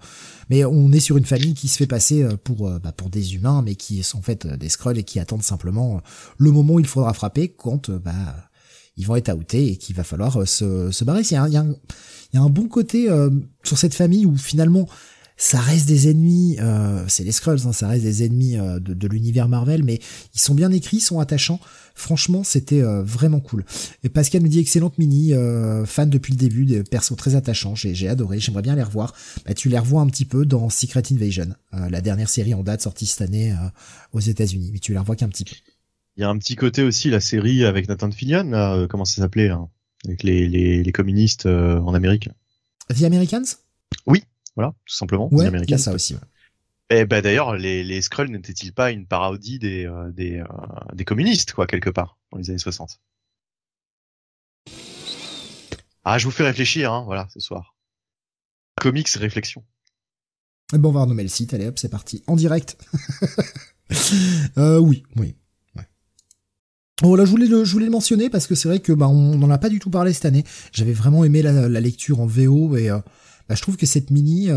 mais 0.49 0.65
on 0.65 0.91
est 0.91 0.99
sur 0.99 1.17
une 1.17 1.25
famille 1.25 1.53
qui 1.53 1.67
se 1.67 1.77
fait 1.77 1.87
passer 1.87 2.23
euh, 2.23 2.37
pour 2.37 2.67
euh, 2.67 2.79
bah, 2.79 2.91
pour 2.91 3.09
des 3.09 3.35
humains, 3.35 3.61
mais 3.63 3.75
qui 3.75 4.03
sont 4.03 4.19
en 4.19 4.21
fait 4.21 4.47
des 4.47 4.69
scrolls 4.69 4.97
et 4.97 5.03
qui 5.03 5.19
attendent 5.19 5.43
simplement 5.43 6.01
le 6.37 6.51
moment 6.51 6.75
où 6.75 6.79
il 6.79 6.87
faudra 6.87 7.13
frapper 7.13 7.49
quand 7.49 7.91
bah 7.91 8.13
ils 8.97 9.05
vont 9.05 9.17
être 9.17 9.33
outés 9.33 9.71
et 9.71 9.75
qu'il 9.75 9.93
va 9.95 10.05
falloir 10.05 10.47
se, 10.47 10.89
se 10.89 11.03
barrer. 11.03 11.21
Il 11.21 11.31
y 11.31 11.35
a, 11.35 11.47
il 11.47 11.53
y 11.53 11.57
a, 11.57 11.61
un, 11.61 11.75
il 12.31 12.35
y 12.35 12.37
a 12.37 12.41
un 12.41 12.49
bon 12.49 12.69
côté 12.69 13.09
sur 13.63 13.77
cette 13.77 13.93
famille 13.93 14.25
où 14.25 14.37
finalement 14.37 14.87
ça 15.37 15.59
reste 15.59 15.87
des 15.87 16.09
ennemis, 16.09 16.57
euh, 16.61 17.03
c'est 17.07 17.23
les 17.23 17.33
Skrulls, 17.33 17.67
hein, 17.67 17.73
ça 17.73 17.89
reste 17.89 18.03
des 18.03 18.23
ennemis 18.23 18.57
euh, 18.57 18.79
de, 18.79 18.93
de 18.93 19.07
l'univers 19.07 19.49
Marvel, 19.49 19.83
mais 19.83 19.99
ils 20.33 20.39
sont 20.39 20.55
bien 20.55 20.71
écrits, 20.71 20.97
ils 20.97 21.01
sont 21.01 21.19
attachants. 21.19 21.59
Franchement, 21.97 22.43
c'était 22.43 22.81
euh, 22.81 23.01
vraiment 23.01 23.39
cool. 23.39 23.63
Et 24.03 24.09
Pascal 24.09 24.41
me 24.41 24.49
dit 24.49 24.59
excellente 24.59 24.97
mini, 24.97 25.31
fan 25.85 26.09
depuis 26.09 26.33
le 26.33 26.37
début, 26.37 26.65
des 26.65 26.83
persos 26.83 27.15
très 27.15 27.35
attachants, 27.35 27.73
j'ai 27.73 28.07
adoré, 28.09 28.39
j'aimerais 28.39 28.61
bien 28.61 28.75
les 28.75 28.83
revoir. 28.83 29.13
Bah, 29.45 29.53
tu 29.53 29.69
les 29.69 29.79
revois 29.79 30.01
un 30.01 30.07
petit 30.07 30.25
peu 30.25 30.45
dans 30.45 30.69
Secret 30.69 31.03
Invasion, 31.11 31.55
la 31.71 32.01
dernière 32.01 32.29
série 32.29 32.53
en 32.53 32.63
date 32.63 32.81
sortie 32.81 33.05
cette 33.05 33.21
année 33.21 33.55
aux 34.11 34.19
États-Unis, 34.19 34.71
mais 34.73 34.79
tu 34.79 34.91
les 34.91 34.99
revois 34.99 35.15
qu'un 35.15 35.29
petit 35.29 35.45
peu. 35.45 35.55
Il 36.17 36.21
y 36.21 36.23
a 36.23 36.29
un 36.29 36.37
petit 36.37 36.55
côté 36.55 36.83
aussi 36.83 37.09
la 37.09 37.21
série 37.21 37.65
avec 37.65 37.87
Nathan 37.87 38.11
Fillion, 38.11 38.43
là, 38.43 38.87
comment 38.89 39.05
ça 39.05 39.21
s'appelait, 39.21 39.49
hein, 39.49 39.69
avec 40.05 40.23
les, 40.23 40.47
les, 40.47 40.83
les 40.83 40.91
communistes 40.91 41.45
en 41.45 41.93
Amérique. 41.93 42.29
The 42.89 43.03
Americans? 43.03 43.45
Oui, 44.05 44.23
voilà, 44.55 44.73
tout 44.85 44.95
simplement. 44.95 45.33
Ouais, 45.33 45.49
il 45.63 45.69
y 45.69 45.73
a 45.73 45.77
ça 45.77 45.93
aussi. 45.93 46.15
Et 46.91 46.99
eh 46.99 47.05
ben 47.05 47.19
d'ailleurs, 47.19 47.55
les, 47.55 47.83
les 47.83 47.99
Skrulls 48.03 48.29
n'étaient-ils 48.29 48.71
pas 48.71 48.91
une 48.91 49.07
parodie 49.07 49.57
des 49.57 49.85
euh, 49.85 50.11
euh, 50.19 51.03
communistes 51.03 51.53
quoi 51.53 51.65
quelque 51.65 51.89
part 51.89 52.19
dans 52.31 52.37
les 52.37 52.51
années 52.51 52.59
60 52.59 53.01
Ah, 56.03 56.19
je 56.19 56.25
vous 56.25 56.31
fais 56.31 56.43
réfléchir, 56.43 56.93
hein, 56.93 57.01
voilà, 57.05 57.27
ce 57.33 57.39
soir. 57.39 57.75
Comics 58.79 59.09
réflexion. 59.09 59.65
Eh 60.73 60.77
bon, 60.77 60.89
on 60.89 60.91
va 60.91 61.01
renommer 61.01 61.23
le 61.23 61.29
site. 61.29 61.55
Allez 61.55 61.65
hop, 61.65 61.79
c'est 61.79 61.89
parti, 61.89 62.23
en 62.27 62.35
direct. 62.35 62.77
euh, 64.59 64.77
oui, 64.77 65.03
oui. 65.15 65.35
Bon 67.01 67.15
là, 67.15 67.25
je 67.25 67.31
voulais 67.31 67.47
le, 67.47 67.89
mentionner 67.89 68.29
parce 68.29 68.45
que 68.45 68.53
c'est 68.53 68.67
vrai 68.67 68.79
que 68.79 68.93
bah 68.93 69.07
on 69.09 69.35
n'en 69.35 69.49
a 69.49 69.57
pas 69.57 69.69
du 69.69 69.79
tout 69.79 69.89
parlé 69.89 70.13
cette 70.13 70.25
année. 70.25 70.45
J'avais 70.71 70.93
vraiment 70.93 71.23
aimé 71.25 71.41
la, 71.41 71.67
lecture 71.67 72.21
en 72.21 72.27
VO 72.27 72.77
et 72.77 72.89
bah, 72.89 73.55
je 73.55 73.61
trouve 73.61 73.75
que 73.75 73.85
cette 73.85 74.11
mini 74.11 74.49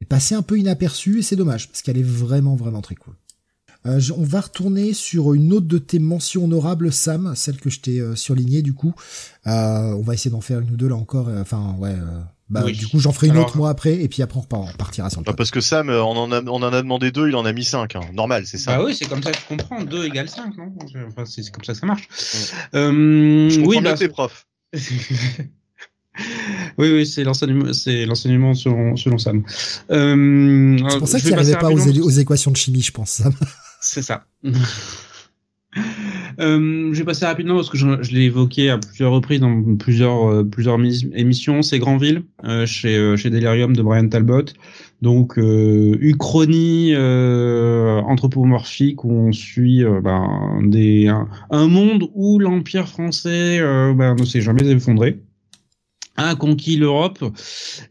est 0.00 0.06
passée 0.06 0.34
un 0.34 0.42
peu 0.42 0.58
inaperçue 0.58 1.20
et 1.20 1.22
c'est 1.22 1.36
dommage 1.36 1.68
parce 1.68 1.82
qu'elle 1.82 1.98
est 1.98 2.02
vraiment 2.02 2.56
vraiment 2.56 2.80
très 2.80 2.94
cool. 2.94 3.14
Euh, 3.86 4.00
on 4.16 4.24
va 4.24 4.40
retourner 4.40 4.92
sur 4.92 5.34
une 5.34 5.52
autre 5.52 5.66
de 5.66 5.78
tes 5.78 5.98
mentions 5.98 6.44
honorables, 6.44 6.92
Sam, 6.92 7.32
celle 7.36 7.58
que 7.58 7.70
je 7.70 7.80
t'ai 7.80 8.00
euh, 8.00 8.16
surlignée 8.16 8.60
du 8.60 8.74
coup. 8.74 8.92
Euh, 9.46 9.92
on 9.94 10.02
va 10.02 10.14
essayer 10.14 10.30
d'en 10.30 10.40
faire 10.40 10.60
une 10.60 10.70
ou 10.70 10.76
deux 10.76 10.88
là 10.88 10.96
encore. 10.96 11.28
Enfin 11.40 11.76
ouais. 11.78 11.94
bah 12.50 12.64
du 12.64 12.86
coup 12.88 12.98
j'en 12.98 13.12
ferai 13.12 13.28
une 13.28 13.38
autre 13.38 13.56
moi 13.56 13.70
après 13.70 13.94
et 13.94 14.08
puis 14.08 14.22
après 14.22 14.40
on 14.40 14.66
partira 14.76 15.10
sur 15.10 15.20
le. 15.20 15.24
Bah, 15.24 15.34
parce 15.36 15.50
que 15.50 15.60
Sam, 15.60 15.90
on 15.90 16.16
en 16.16 16.32
a 16.32 16.42
on 16.42 16.62
en 16.62 16.72
a 16.72 16.82
demandé 16.82 17.12
deux, 17.12 17.28
il 17.28 17.36
en 17.36 17.44
a 17.44 17.52
mis 17.52 17.64
cinq. 17.64 17.94
Hein. 17.94 18.00
Normal, 18.12 18.46
c'est 18.46 18.58
ça. 18.58 18.76
Bah 18.76 18.84
oui, 18.84 18.96
c'est 18.96 19.08
comme 19.08 19.22
ça 19.22 19.30
que 19.30 19.38
je 19.38 19.46
comprends. 19.46 19.82
Deux 19.84 20.04
égale 20.04 20.28
cinq, 20.28 20.56
non? 20.56 20.74
Enfin 21.06 21.24
c'est 21.24 21.48
comme 21.52 21.64
ça 21.64 21.72
que 21.72 21.78
ça 21.78 21.86
marche. 21.86 22.08
je 22.72 23.56
comprends 23.56 23.70
oui, 23.70 23.80
bien 23.80 23.92
bah, 23.92 23.98
tes 23.98 24.08
profs. 24.08 24.46
Oui, 26.78 26.92
oui, 26.92 27.06
c'est 27.06 27.24
l'enseignement, 27.24 27.72
c'est 27.72 28.06
l'enseignement 28.06 28.54
selon, 28.54 28.96
selon 28.96 29.18
Sam. 29.18 29.42
Euh, 29.90 30.78
c'est 30.88 30.98
pour 30.98 31.08
ça 31.08 31.20
qu'il 31.20 31.30
n'arrivait 31.30 31.56
pas 31.56 31.70
aux, 31.70 32.10
équations 32.10 32.52
de 32.52 32.56
chimie, 32.56 32.82
je 32.82 32.92
pense, 32.92 33.10
Sam. 33.10 33.32
C'est 33.80 34.02
ça. 34.02 34.24
Euh, 36.40 36.90
je 36.92 36.98
vais 36.98 37.04
passer 37.04 37.26
rapidement 37.26 37.56
parce 37.56 37.68
que 37.68 37.76
je, 37.76 38.12
l'ai 38.12 38.22
évoqué 38.22 38.70
à 38.70 38.78
plusieurs 38.78 39.12
reprises 39.12 39.40
dans 39.40 39.76
plusieurs 39.76 40.30
euh, 40.30 40.44
plusieurs 40.44 40.78
émissions. 41.14 41.62
C'est 41.62 41.78
Grandville 41.78 42.22
euh, 42.44 42.64
chez 42.64 42.96
euh, 42.96 43.16
chez 43.16 43.28
Delirium 43.28 43.76
de 43.76 43.82
Brian 43.82 44.08
Talbot. 44.08 44.44
Donc 45.02 45.36
uchronie 45.36 46.96
anthropomorphique 46.96 49.04
où 49.04 49.12
on 49.12 49.32
suit 49.32 49.84
ben, 50.02 50.60
des 50.64 51.06
un, 51.06 51.68
monde 51.68 52.08
où 52.14 52.40
l'empire 52.40 52.88
français 52.88 53.60
ben, 53.94 54.16
ne 54.18 54.24
s'est 54.24 54.40
jamais 54.40 54.66
effondré 54.66 55.20
a 56.18 56.34
conquis 56.34 56.76
l'Europe. 56.76 57.24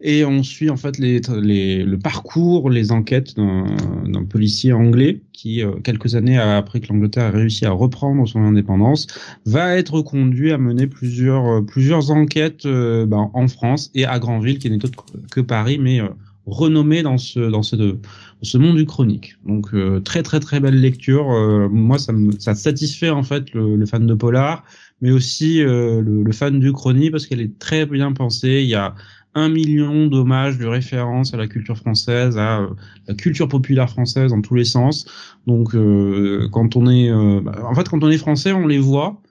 Et 0.01 0.23
on 0.25 0.43
suit 0.43 0.69
en 0.69 0.77
fait 0.77 0.99
les, 0.99 1.21
les, 1.41 1.83
le 1.83 1.97
parcours, 1.97 2.69
les 2.69 2.91
enquêtes 2.91 3.35
d'un 3.35 4.23
policier 4.29 4.73
anglais 4.73 5.21
qui, 5.33 5.63
euh, 5.63 5.71
quelques 5.83 6.15
années 6.15 6.37
après 6.37 6.79
que 6.79 6.87
l'Angleterre 6.91 7.25
a 7.25 7.31
réussi 7.31 7.65
à 7.65 7.71
reprendre 7.71 8.27
son 8.27 8.41
indépendance, 8.41 9.07
va 9.45 9.75
être 9.75 10.01
conduit 10.01 10.51
à 10.51 10.57
mener 10.57 10.87
plusieurs, 10.87 11.47
euh, 11.47 11.61
plusieurs 11.61 12.11
enquêtes 12.11 12.65
euh, 12.65 13.05
ben, 13.05 13.31
en 13.33 13.47
France 13.47 13.89
et 13.95 14.05
à 14.05 14.19
Granville, 14.19 14.59
qui 14.59 14.69
n'est 14.69 14.83
autre 14.83 15.05
que 15.31 15.41
Paris, 15.41 15.79
mais 15.79 16.01
renommé 16.45 17.03
dans 17.03 17.17
ce 17.17 17.39
dans 17.39 17.63
ce 17.63 17.97
ce 18.41 18.57
monde 18.57 18.77
du 18.77 18.85
chronique. 18.85 19.35
Donc 19.45 19.71
très 20.03 20.23
très 20.23 20.39
très 20.39 20.59
belle 20.59 20.79
lecture. 20.79 21.27
moi 21.69 21.97
ça 21.97 22.13
me 22.13 22.31
ça 22.39 22.53
satisfait 22.55 23.09
en 23.09 23.23
fait 23.23 23.53
le, 23.53 23.75
le 23.75 23.85
fan 23.85 24.05
de 24.05 24.13
polar 24.13 24.63
mais 25.01 25.11
aussi 25.11 25.61
euh, 25.61 26.01
le, 26.01 26.23
le, 26.23 26.31
fan 26.31 26.59
du 26.59 26.71
Chrony 26.73 27.09
parce 27.11 27.27
qu'elle 27.27 27.41
est 27.41 27.59
très 27.59 27.85
bien 27.85 28.11
pensée. 28.13 28.61
Il 28.63 28.69
y 28.69 28.75
a 28.75 28.95
un 29.35 29.49
million 29.49 30.07
d'hommages, 30.07 30.57
de 30.57 30.65
références 30.65 31.33
à 31.33 31.37
la 31.37 31.47
culture 31.47 31.77
française, 31.77 32.37
à 32.37 32.61
euh, 32.61 32.69
la 33.07 33.13
culture 33.13 33.47
populaire 33.47 33.89
française 33.89 34.31
dans 34.31 34.41
tous 34.41 34.55
les 34.55 34.65
sens. 34.65 35.05
Donc, 35.45 35.75
euh, 35.75 36.49
quand 36.51 36.75
on 36.75 36.89
est, 36.89 37.11
bah, 37.41 37.63
en 37.63 37.75
fait, 37.75 37.87
quand 37.87 38.03
on 38.03 38.09
est 38.09 38.17
français, 38.17 38.51
on 38.51 38.65
les 38.65 38.79
voit. 38.79 39.21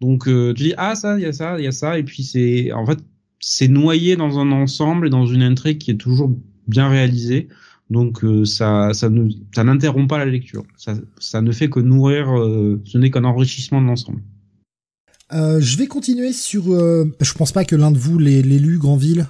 Donc, 0.00 0.24
tu 0.24 0.54
dis 0.54 0.72
ah 0.78 0.94
ça, 0.94 1.18
il 1.18 1.22
y 1.22 1.26
a 1.26 1.32
ça, 1.32 1.58
il 1.58 1.64
y 1.64 1.68
a 1.68 1.72
ça, 1.72 1.98
et 1.98 2.02
puis 2.02 2.22
c'est, 2.22 2.72
en 2.72 2.86
fait, 2.86 2.98
c'est 3.38 3.68
noyé 3.68 4.16
dans 4.16 4.38
un 4.38 4.50
ensemble 4.50 5.08
et 5.08 5.10
dans 5.10 5.26
une 5.26 5.42
intrigue 5.42 5.76
qui 5.76 5.90
est 5.90 5.98
toujours 5.98 6.34
bien 6.66 6.88
réalisée. 6.88 7.48
Donc 7.90 8.24
ça, 8.44 8.94
ça 8.94 9.08
ne, 9.10 9.28
ça 9.54 9.64
n'interrompt 9.64 10.08
pas 10.08 10.18
la 10.18 10.24
lecture. 10.26 10.62
Ça, 10.76 10.94
ça 11.18 11.42
ne 11.42 11.52
fait 11.52 11.68
que 11.68 11.80
nourrir. 11.80 12.26
ce 12.84 12.98
n'est 12.98 13.10
qu'un 13.10 13.24
enrichissement 13.24 13.82
de 13.82 13.86
l'ensemble. 13.86 14.22
Euh, 15.32 15.60
je 15.60 15.76
vais 15.76 15.86
continuer 15.86 16.32
sur. 16.32 16.72
Euh, 16.72 17.04
je 17.20 17.32
pense 17.34 17.52
pas 17.52 17.64
que 17.64 17.76
l'un 17.76 17.90
de 17.90 17.98
vous 17.98 18.18
l'ait 18.18 18.42
lu 18.42 18.78
Grandville. 18.78 19.26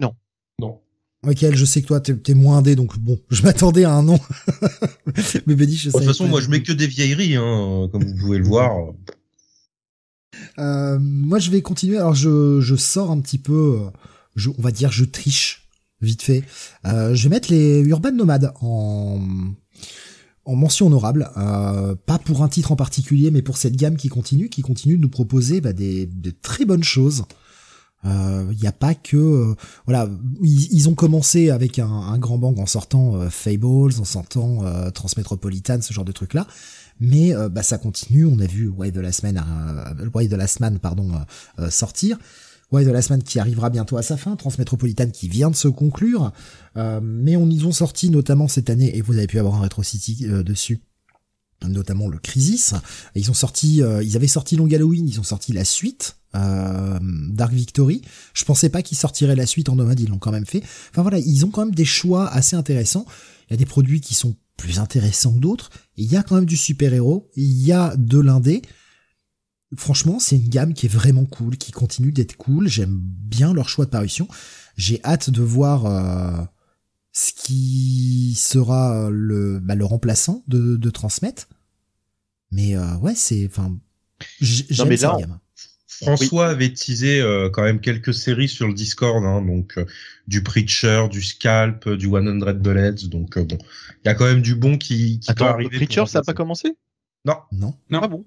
Non. 0.00 0.14
Non. 0.58 0.80
Ok, 1.26 1.44
je 1.52 1.64
sais 1.64 1.82
que 1.82 1.86
toi 1.88 2.00
t'es 2.00 2.16
es 2.28 2.34
moins 2.34 2.58
indé, 2.58 2.74
donc 2.76 2.98
bon, 2.98 3.18
je 3.30 3.42
m'attendais 3.42 3.84
à 3.84 3.92
un 3.92 4.02
nom. 4.02 4.18
Mais 5.46 5.54
Benny, 5.54 5.74
je 5.74 5.90
sais. 5.90 5.98
De 5.98 5.98
toute 5.98 6.06
façon, 6.06 6.28
moi 6.28 6.40
je 6.40 6.48
mets 6.48 6.62
que 6.62 6.72
des 6.72 6.86
vieilleries, 6.86 7.36
hein, 7.36 7.88
comme 7.92 8.04
vous 8.04 8.16
pouvez 8.16 8.38
le 8.38 8.44
voir. 8.44 8.94
Euh, 10.58 10.98
moi, 10.98 11.38
je 11.38 11.50
vais 11.50 11.60
continuer. 11.60 11.98
Alors, 11.98 12.14
je, 12.14 12.60
je 12.60 12.74
sors 12.76 13.10
un 13.10 13.20
petit 13.20 13.38
peu. 13.38 13.78
Je, 14.36 14.50
on 14.56 14.62
va 14.62 14.70
dire, 14.70 14.90
je 14.90 15.04
triche 15.04 15.59
vite 16.00 16.22
fait. 16.22 16.42
Euh, 16.86 17.14
je 17.14 17.24
vais 17.24 17.28
mettre 17.30 17.50
les 17.50 17.80
Urban 17.80 18.12
Nomades 18.12 18.52
en 18.60 19.20
en 20.50 20.56
mention 20.56 20.86
honorable, 20.86 21.30
euh, 21.36 21.94
pas 22.06 22.18
pour 22.18 22.42
un 22.42 22.48
titre 22.48 22.72
en 22.72 22.76
particulier, 22.76 23.30
mais 23.30 23.42
pour 23.42 23.56
cette 23.56 23.76
gamme 23.76 23.96
qui 23.96 24.08
continue, 24.08 24.48
qui 24.48 24.62
continue 24.62 24.96
de 24.96 25.02
nous 25.02 25.08
proposer 25.08 25.60
bah, 25.60 25.72
des, 25.72 26.06
de 26.06 26.30
très 26.30 26.64
bonnes 26.64 26.82
choses. 26.82 27.24
Il 28.02 28.10
euh, 28.10 28.54
n'y 28.54 28.66
a 28.66 28.72
pas 28.72 28.94
que 28.94 29.18
euh, 29.18 29.54
voilà, 29.84 30.08
ils, 30.42 30.88
ont 30.88 30.94
commencé 30.94 31.50
avec 31.50 31.78
un, 31.78 31.86
un, 31.86 32.18
grand 32.18 32.38
bang 32.38 32.58
en 32.58 32.64
sortant 32.64 33.28
Fables, 33.28 34.00
en 34.00 34.04
sortant 34.04 34.64
Transmetropolitan, 34.92 35.82
ce 35.82 35.92
genre 35.92 36.06
de 36.06 36.12
trucs 36.12 36.32
là, 36.32 36.46
mais 36.98 37.34
bah, 37.50 37.62
ça 37.62 37.76
continue. 37.76 38.24
On 38.24 38.38
a 38.38 38.46
vu 38.46 38.68
Why 38.68 38.90
de 38.90 39.00
la 39.00 39.12
semaine, 39.12 39.44
Why 40.14 40.28
de 40.28 40.36
la 40.36 40.46
semaine 40.46 40.78
pardon 40.78 41.12
sortir. 41.68 42.18
Ouais, 42.72 42.84
de 42.84 42.90
la 42.90 43.02
semaine 43.02 43.22
qui 43.22 43.40
arrivera 43.40 43.68
bientôt 43.68 43.96
à 43.96 44.02
sa 44.02 44.16
fin, 44.16 44.36
Transmétropolitane 44.36 45.10
qui 45.10 45.28
vient 45.28 45.50
de 45.50 45.56
se 45.56 45.66
conclure, 45.66 46.32
euh, 46.76 47.00
mais 47.02 47.36
on 47.36 47.50
y 47.50 47.64
ont 47.64 47.72
sorti 47.72 48.10
notamment 48.10 48.46
cette 48.46 48.70
année, 48.70 48.96
et 48.96 49.00
vous 49.00 49.16
avez 49.16 49.26
pu 49.26 49.40
avoir 49.40 49.56
un 49.56 49.60
Retro 49.62 49.82
City 49.82 50.26
euh, 50.28 50.44
dessus, 50.44 50.80
notamment 51.66 52.08
le 52.08 52.18
Crisis. 52.18 52.74
Ils 53.16 53.28
ont 53.28 53.34
sorti, 53.34 53.82
euh, 53.82 54.04
ils 54.04 54.14
avaient 54.14 54.28
sorti 54.28 54.54
Long 54.54 54.70
Halloween, 54.72 55.08
ils 55.08 55.18
ont 55.18 55.24
sorti 55.24 55.52
la 55.52 55.64
suite, 55.64 56.16
Dark 56.32 57.52
Victory. 57.52 58.02
Je 58.34 58.44
pensais 58.44 58.68
pas 58.68 58.82
qu'ils 58.82 58.98
sortiraient 58.98 59.34
la 59.34 59.46
suite 59.46 59.68
en 59.68 59.74
nomade, 59.74 59.98
ils 59.98 60.08
l'ont 60.08 60.18
quand 60.18 60.30
même 60.30 60.46
fait. 60.46 60.62
Enfin 60.90 61.02
voilà, 61.02 61.18
ils 61.18 61.44
ont 61.44 61.50
quand 61.50 61.64
même 61.64 61.74
des 61.74 61.84
choix 61.84 62.28
assez 62.28 62.54
intéressants. 62.54 63.04
Il 63.48 63.54
y 63.54 63.54
a 63.54 63.56
des 63.56 63.66
produits 63.66 64.00
qui 64.00 64.14
sont 64.14 64.36
plus 64.56 64.78
intéressants 64.78 65.32
que 65.32 65.40
d'autres. 65.40 65.70
Il 65.96 66.04
y 66.04 66.16
a 66.16 66.22
quand 66.22 66.36
même 66.36 66.44
du 66.44 66.56
super-héros, 66.56 67.28
il 67.34 67.66
y 67.66 67.72
a 67.72 67.96
de 67.96 68.20
l'indé. 68.20 68.62
Franchement, 69.76 70.18
c'est 70.18 70.36
une 70.36 70.48
gamme 70.48 70.74
qui 70.74 70.86
est 70.86 70.92
vraiment 70.92 71.24
cool, 71.24 71.56
qui 71.56 71.70
continue 71.72 72.12
d'être 72.12 72.36
cool. 72.36 72.68
J'aime 72.68 72.98
bien 73.00 73.52
leur 73.54 73.68
choix 73.68 73.84
de 73.84 73.90
parution. 73.90 74.26
j'ai 74.76 75.00
hâte 75.04 75.30
de 75.30 75.42
voir 75.42 75.86
euh, 75.86 76.44
ce 77.12 77.32
qui 77.32 78.34
sera 78.36 79.08
le, 79.10 79.60
bah, 79.60 79.74
le 79.76 79.84
remplaçant 79.84 80.42
de, 80.48 80.76
de 80.76 80.90
transmettre. 80.90 81.48
Mais 82.50 82.76
euh, 82.76 82.96
ouais, 82.96 83.14
c'est, 83.14 83.46
enfin, 83.46 83.78
j'aime 84.40 84.90
là, 84.90 85.16
gamme. 85.20 85.38
François 86.02 86.48
avait 86.48 86.72
teasé 86.72 87.20
euh, 87.20 87.50
quand 87.50 87.62
même 87.62 87.80
quelques 87.80 88.14
séries 88.14 88.48
sur 88.48 88.66
le 88.66 88.74
Discord, 88.74 89.22
hein, 89.24 89.42
donc 89.42 89.76
euh, 89.76 89.84
du 90.26 90.42
Preacher, 90.42 91.06
du 91.10 91.22
Scalp, 91.22 91.86
euh, 91.86 91.96
du 91.96 92.06
100 92.06 92.54
Bullets, 92.54 93.06
donc 93.08 93.36
euh, 93.36 93.44
bon, 93.44 93.58
il 94.02 94.08
y 94.08 94.10
a 94.10 94.14
quand 94.14 94.24
même 94.24 94.40
du 94.40 94.54
bon 94.54 94.78
qui, 94.78 95.20
qui 95.20 95.26
peut 95.34 95.44
Attends, 95.44 95.54
arriver. 95.54 95.76
Preacher, 95.76 96.00
pour 96.00 96.08
ça 96.08 96.20
a 96.20 96.22
pas 96.22 96.32
commencé? 96.32 96.74
Non, 97.26 97.36
Non. 97.52 97.74
Non. 97.90 98.00
Ah 98.02 98.08
bon? 98.08 98.24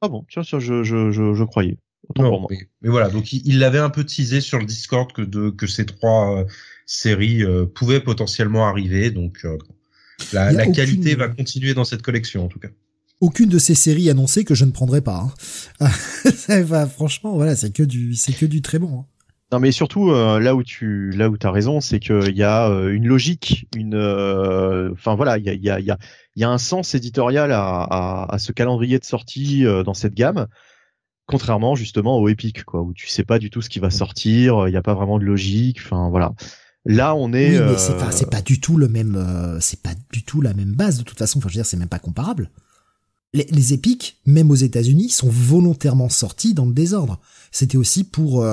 Ah 0.00 0.08
bon, 0.08 0.24
tiens, 0.30 0.42
tiens, 0.42 0.58
je, 0.60 0.82
je, 0.82 1.10
je, 1.10 1.34
je 1.34 1.44
croyais. 1.44 1.76
Autant 2.08 2.22
non, 2.24 2.30
pour 2.30 2.40
moi. 2.40 2.48
mais, 2.50 2.58
mais 2.82 2.88
voilà, 2.88 3.08
donc 3.10 3.32
il 3.32 3.58
l'avait 3.58 3.78
un 3.78 3.90
peu 3.90 4.04
teasé 4.04 4.40
sur 4.40 4.58
le 4.58 4.64
Discord 4.64 5.12
que 5.12 5.22
de 5.22 5.50
que 5.50 5.66
ces 5.66 5.84
trois 5.86 6.40
euh, 6.40 6.44
séries 6.86 7.42
euh, 7.44 7.66
pouvaient 7.66 8.00
potentiellement 8.00 8.66
arriver, 8.66 9.10
donc 9.10 9.44
euh, 9.44 9.58
la, 10.32 10.52
la 10.52 10.66
aucune- 10.66 10.74
qualité 10.74 11.14
va 11.14 11.28
continuer 11.28 11.74
dans 11.74 11.84
cette 11.84 12.02
collection 12.02 12.44
en 12.44 12.48
tout 12.48 12.58
cas. 12.58 12.68
Aucune 13.20 13.50
de 13.50 13.58
ces 13.58 13.74
séries 13.74 14.08
annoncées 14.08 14.44
que 14.44 14.54
je 14.54 14.64
ne 14.64 14.70
prendrai 14.72 15.02
pas. 15.02 15.30
Hein. 15.80 15.90
Enfin, 16.48 16.86
franchement, 16.86 17.34
voilà, 17.34 17.54
c'est 17.54 17.70
que 17.72 17.82
du, 17.82 18.14
c'est 18.14 18.32
que 18.32 18.46
du 18.46 18.62
très 18.62 18.78
bon. 18.78 19.00
hein. 19.00 19.06
Non, 19.52 19.58
mais 19.58 19.72
surtout 19.72 20.12
euh, 20.12 20.38
là 20.38 20.54
où 20.54 20.62
tu 20.62 21.10
là 21.10 21.28
où 21.28 21.36
t'as 21.36 21.50
raison, 21.50 21.80
c'est 21.80 21.98
qu'il 21.98 22.36
y 22.36 22.44
a 22.44 22.68
euh, 22.68 22.92
une 22.92 23.08
logique, 23.08 23.66
une, 23.74 23.96
euh, 23.96 24.92
enfin 24.92 25.16
voilà, 25.16 25.38
il 25.38 25.44
y 25.44 25.50
a 25.50 25.54
il 25.54 25.62
y 25.62 25.70
a 25.70 25.80
il 25.80 25.86
y 25.86 25.90
a 25.90 25.98
il 26.36 26.40
y 26.40 26.44
a 26.44 26.50
un 26.50 26.58
sens 26.58 26.94
éditorial 26.94 27.50
à, 27.50 27.82
à, 27.82 28.32
à 28.32 28.38
ce 28.38 28.52
calendrier 28.52 29.00
de 29.00 29.04
sortie 29.04 29.64
dans 29.84 29.94
cette 29.94 30.14
gamme, 30.14 30.46
contrairement 31.26 31.74
justement 31.74 32.18
au 32.18 32.28
Epic, 32.28 32.62
quoi, 32.62 32.82
où 32.82 32.94
tu 32.94 33.08
sais 33.08 33.24
pas 33.24 33.40
du 33.40 33.50
tout 33.50 33.60
ce 33.60 33.68
qui 33.68 33.80
va 33.80 33.90
sortir, 33.90 34.68
il 34.68 34.72
y 34.72 34.76
a 34.76 34.82
pas 34.82 34.94
vraiment 34.94 35.18
de 35.18 35.24
logique, 35.24 35.80
enfin 35.84 36.08
voilà. 36.10 36.32
Là, 36.86 37.14
on 37.16 37.32
est. 37.32 37.58
Oui, 37.58 37.66
mais 37.72 37.76
c'est 37.76 37.96
pas, 37.96 38.12
c'est 38.12 38.30
pas 38.30 38.42
du 38.42 38.60
tout 38.60 38.76
le 38.76 38.88
même, 38.88 39.58
c'est 39.60 39.82
pas 39.82 39.94
du 40.12 40.24
tout 40.24 40.40
la 40.40 40.54
même 40.54 40.74
base 40.74 40.98
de 40.98 41.02
toute 41.02 41.18
façon. 41.18 41.38
Enfin, 41.38 41.48
je 41.48 41.54
veux 41.54 41.58
dire, 41.58 41.66
c'est 41.66 41.76
même 41.76 41.88
pas 41.88 41.98
comparable. 41.98 42.50
Les, 43.34 43.46
les 43.50 43.74
épiques, 43.74 44.18
même 44.26 44.50
aux 44.50 44.56
États-Unis, 44.56 45.10
sont 45.10 45.28
volontairement 45.28 46.08
sortis 46.08 46.54
dans 46.54 46.66
le 46.66 46.72
désordre. 46.72 47.20
C'était 47.50 47.76
aussi 47.76 48.04
pour 48.04 48.46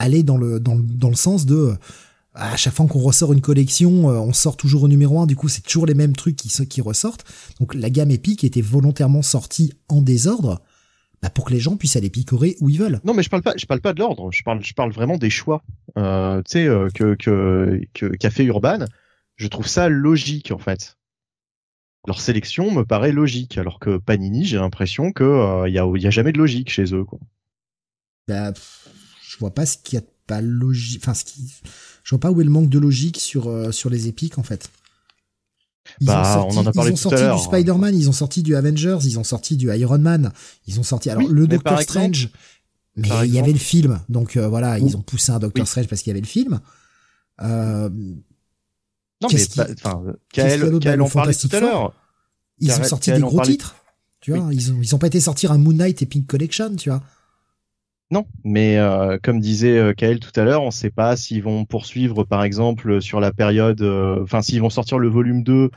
aller 0.00 0.22
dans 0.24 0.36
le, 0.36 0.58
dans, 0.58 0.74
le- 0.74 0.82
dans 0.82 1.08
le 1.10 1.14
sens 1.16 1.46
de, 1.46 1.54
euh, 1.54 1.74
à 2.34 2.56
chaque 2.56 2.74
fois 2.74 2.86
qu'on 2.86 2.98
ressort 3.00 3.32
une 3.32 3.40
collection, 3.40 4.10
euh, 4.10 4.18
on 4.18 4.32
sort 4.32 4.56
toujours 4.56 4.82
au 4.84 4.88
numéro 4.88 5.20
un. 5.20 5.26
Du 5.26 5.36
coup, 5.36 5.48
c'est 5.48 5.62
toujours 5.62 5.86
les 5.86 5.94
mêmes 5.94 6.16
trucs 6.16 6.36
qui, 6.36 6.48
qui 6.66 6.80
ressortent. 6.80 7.24
Donc, 7.60 7.74
la 7.74 7.90
gamme 7.90 8.10
épique 8.10 8.42
était 8.44 8.60
volontairement 8.62 9.22
sortie 9.22 9.72
en 9.88 10.00
désordre, 10.02 10.60
bah, 11.22 11.28
pour 11.28 11.44
que 11.44 11.52
les 11.52 11.60
gens 11.60 11.76
puissent 11.76 11.96
aller 11.96 12.08
picorer 12.08 12.56
où 12.60 12.68
ils 12.70 12.78
veulent. 12.78 13.00
Non, 13.04 13.14
mais 13.14 13.22
je 13.22 13.28
parle 13.28 13.42
pas, 13.42 13.54
je 13.56 13.66
parle 13.66 13.80
pas 13.80 13.92
de 13.92 13.98
l'ordre. 14.00 14.30
Je 14.32 14.42
parle, 14.42 14.64
je 14.64 14.72
parle 14.74 14.90
vraiment 14.92 15.18
des 15.18 15.28
choix. 15.30 15.62
Euh, 15.98 16.38
tu 16.42 16.52
sais 16.52 16.66
euh, 16.66 16.88
que 16.94 17.14
que 17.14 17.80
que 17.92 18.06
qu'a 18.16 18.30
fait 18.30 18.44
Urban. 18.44 18.86
Je 19.36 19.48
trouve 19.48 19.66
ça 19.68 19.88
logique 19.88 20.50
en 20.50 20.58
fait. 20.58 20.96
Leur 22.06 22.20
sélection 22.20 22.70
me 22.70 22.84
paraît 22.84 23.12
logique, 23.12 23.58
alors 23.58 23.78
que 23.78 23.98
Panini, 23.98 24.46
j'ai 24.46 24.56
l'impression 24.56 25.12
que 25.12 25.24
euh, 25.24 25.68
il 25.68 25.74
y 25.74 25.78
a 25.78 25.84
y 25.96 26.06
a 26.06 26.10
jamais 26.10 26.32
de 26.32 26.38
logique 26.38 26.70
chez 26.70 26.94
eux. 26.94 27.04
Quoi. 27.04 27.18
Bah, 28.26 28.52
pff, 28.52 28.88
vois 29.40 29.54
pas 29.54 29.66
ce 29.66 29.76
qu'il 29.82 29.94
y 29.94 29.98
a 29.98 30.00
de 30.02 30.06
pas 30.26 30.40
logique. 30.40 31.00
Enfin, 31.02 31.14
ce 31.14 31.24
qui, 31.24 31.52
je 32.04 32.10
vois 32.10 32.20
pas 32.20 32.30
où 32.30 32.40
est 32.40 32.44
le 32.44 32.50
manque 32.50 32.68
de 32.68 32.78
logique 32.78 33.18
sur 33.18 33.48
euh, 33.48 33.72
sur 33.72 33.90
les 33.90 34.06
épiques 34.06 34.38
en 34.38 34.42
fait. 34.44 34.70
Ils 36.00 36.06
Bah, 36.06 36.46
on 36.48 36.56
en 36.56 36.66
a 36.66 36.72
parlé 36.72 36.92
ils 36.92 36.94
ont 36.94 36.96
tout 36.96 37.14
à 37.14 37.18
sorti 37.18 37.22
l'heure. 37.24 37.36
du 37.38 37.42
Spider-Man, 37.42 37.94
ils 37.96 38.08
ont 38.08 38.12
sorti 38.12 38.42
du 38.42 38.54
Avengers, 38.54 38.98
ils 39.04 39.18
ont 39.18 39.24
sorti 39.24 39.56
du 39.56 39.74
Iron 39.74 39.98
Man, 39.98 40.32
ils 40.68 40.78
ont 40.78 40.84
sorti 40.84 41.10
alors 41.10 41.24
Oui, 41.24 41.28
le 41.32 41.46
Doctor 41.48 41.80
exemple- 41.80 41.90
Strange. 41.90 42.30
Mais 42.96 43.08
il 43.24 43.34
y 43.34 43.38
avait 43.38 43.52
le 43.52 43.58
film, 43.58 44.00
donc 44.08 44.36
euh, 44.36 44.46
voilà, 44.48 44.78
ils 44.78 44.96
ont 44.96 45.02
poussé 45.02 45.32
un 45.32 45.38
Doctor 45.38 45.62
Oui. 45.64 45.66
Strange 45.68 45.88
parce 45.88 46.02
qu'il 46.02 46.10
y 46.10 46.12
avait 46.12 46.20
le 46.20 46.26
film. 46.26 46.60
Euh, 47.42 47.88
Non, 49.22 49.28
mais 49.32 49.42
enfin, 49.84 50.02
Kael, 50.32 50.78
Kael 50.80 51.00
en 51.00 51.08
parlait 51.08 51.34
tout 51.34 51.48
à 51.52 51.60
l'heure. 51.60 51.92
ils 52.58 52.70
ont 52.72 52.84
sorti 52.84 53.12
des 53.12 53.20
gros 53.20 53.40
titres. 53.42 53.74
Tu 54.20 54.32
vois, 54.32 54.52
ils 54.52 54.72
ont 54.72 54.78
ils 54.82 54.94
ont 54.94 54.98
pas 54.98 55.06
été 55.06 55.18
sortir 55.20 55.50
un 55.50 55.58
Moon 55.58 55.72
Knight 55.72 56.02
et 56.02 56.06
Pink 56.06 56.26
Collection, 56.26 56.76
tu 56.76 56.90
vois. 56.90 57.02
Non, 58.12 58.26
mais 58.42 58.76
euh, 58.76 59.18
comme 59.22 59.38
disait 59.38 59.78
euh, 59.78 59.92
Kael 59.92 60.18
tout 60.18 60.32
à 60.38 60.42
l'heure, 60.42 60.62
on 60.62 60.66
ne 60.66 60.70
sait 60.72 60.90
pas 60.90 61.16
s'ils 61.16 61.44
vont 61.44 61.64
poursuivre, 61.64 62.24
par 62.24 62.42
exemple, 62.42 63.00
sur 63.00 63.20
la 63.20 63.32
période, 63.32 63.82
euh, 63.82 64.20
enfin, 64.24 64.42
s'ils 64.42 64.60
vont 64.60 64.70
sortir 64.70 64.98
le 64.98 65.08
volume 65.08 65.44
2 65.44 65.70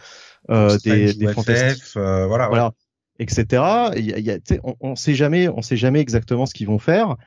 euh, 0.49 0.80
des, 0.84 1.14
des 1.14 1.27
Fantastiques. 1.27 1.95
euh, 1.95 2.26
voilà. 2.26 2.47
voilà, 2.47 2.73
etc. 3.19 3.91
Y 3.95 4.14
a, 4.14 4.19
y 4.19 4.31
a- 4.31 4.39
on, 4.64 4.76
on 4.80 4.95
sait 4.95 5.14
jamais, 5.14 5.47
on 5.47 5.61
sait 5.61 5.77
jamais 5.77 5.99
exactement 5.99 6.47
ce 6.47 6.55
qu'ils 6.55 6.65
vont 6.68 6.80
faire. 6.80 7.18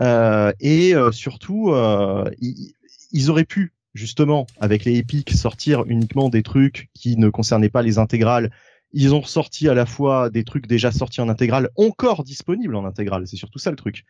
Euh, 0.00 0.50
et 0.60 0.94
euh, 0.94 1.12
surtout, 1.12 1.70
euh, 1.70 2.24
ils, 2.40 2.72
ils 3.12 3.30
auraient 3.30 3.44
pu 3.44 3.74
justement 3.92 4.46
avec 4.58 4.86
les 4.86 4.96
Epic 4.96 5.30
sortir 5.32 5.84
uniquement 5.86 6.30
des 6.30 6.42
trucs 6.42 6.88
qui 6.94 7.16
ne 7.18 7.28
concernaient 7.28 7.68
pas 7.68 7.82
les 7.82 7.98
intégrales. 7.98 8.50
Ils 8.92 9.14
ont 9.14 9.22
sorti 9.24 9.68
à 9.68 9.74
la 9.74 9.86
fois 9.86 10.30
des 10.30 10.44
trucs 10.44 10.66
déjà 10.66 10.90
sortis 10.90 11.20
en 11.20 11.28
intégrale, 11.28 11.68
encore 11.76 12.24
disponibles 12.24 12.74
en 12.76 12.84
intégrale. 12.86 13.26
C'est 13.26 13.36
surtout 13.36 13.58
ça 13.58 13.70
le 13.70 13.76
truc. 13.76 14.04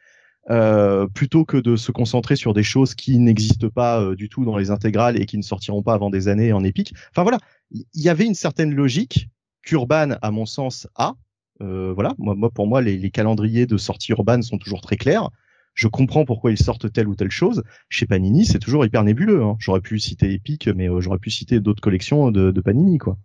Euh, 0.50 1.06
plutôt 1.06 1.46
que 1.46 1.56
de 1.56 1.74
se 1.74 1.90
concentrer 1.90 2.36
sur 2.36 2.52
des 2.52 2.62
choses 2.62 2.94
qui 2.94 3.18
n'existent 3.18 3.70
pas 3.70 4.02
euh, 4.02 4.14
du 4.14 4.28
tout 4.28 4.44
dans 4.44 4.58
les 4.58 4.70
intégrales 4.70 5.18
et 5.18 5.24
qui 5.24 5.38
ne 5.38 5.42
sortiront 5.42 5.82
pas 5.82 5.94
avant 5.94 6.10
des 6.10 6.28
années 6.28 6.52
en 6.52 6.62
épique. 6.62 6.92
Enfin 7.10 7.22
voilà, 7.22 7.38
il 7.70 7.86
y, 7.94 8.10
avait 8.10 8.26
une 8.26 8.34
certaine 8.34 8.74
logique 8.74 9.30
qu'Urban, 9.62 10.18
à 10.20 10.30
mon 10.30 10.44
sens, 10.44 10.86
a. 10.96 11.14
Euh, 11.62 11.94
voilà, 11.94 12.14
moi, 12.18 12.50
pour 12.50 12.66
moi, 12.66 12.82
les, 12.82 13.10
calendriers 13.10 13.64
de 13.64 13.78
sortie 13.78 14.12
urbaine 14.12 14.42
sont 14.42 14.58
toujours 14.58 14.82
très 14.82 14.96
clairs. 14.96 15.30
Je 15.72 15.88
comprends 15.88 16.26
pourquoi 16.26 16.50
ils 16.50 16.58
sortent 16.58 16.92
telle 16.92 17.08
ou 17.08 17.14
telle 17.14 17.30
chose. 17.30 17.62
Chez 17.88 18.04
Panini, 18.04 18.44
c'est 18.44 18.58
toujours 18.58 18.84
hyper 18.84 19.02
nébuleux. 19.02 19.42
Hein. 19.42 19.56
J'aurais 19.58 19.80
pu 19.80 19.98
citer 19.98 20.30
Epic, 20.34 20.68
mais 20.68 20.90
euh, 20.90 21.00
j'aurais 21.00 21.18
pu 21.18 21.30
citer 21.30 21.58
d'autres 21.58 21.80
collections 21.80 22.30
de, 22.30 22.60
Panini, 22.60 22.98
quoi. 22.98 23.16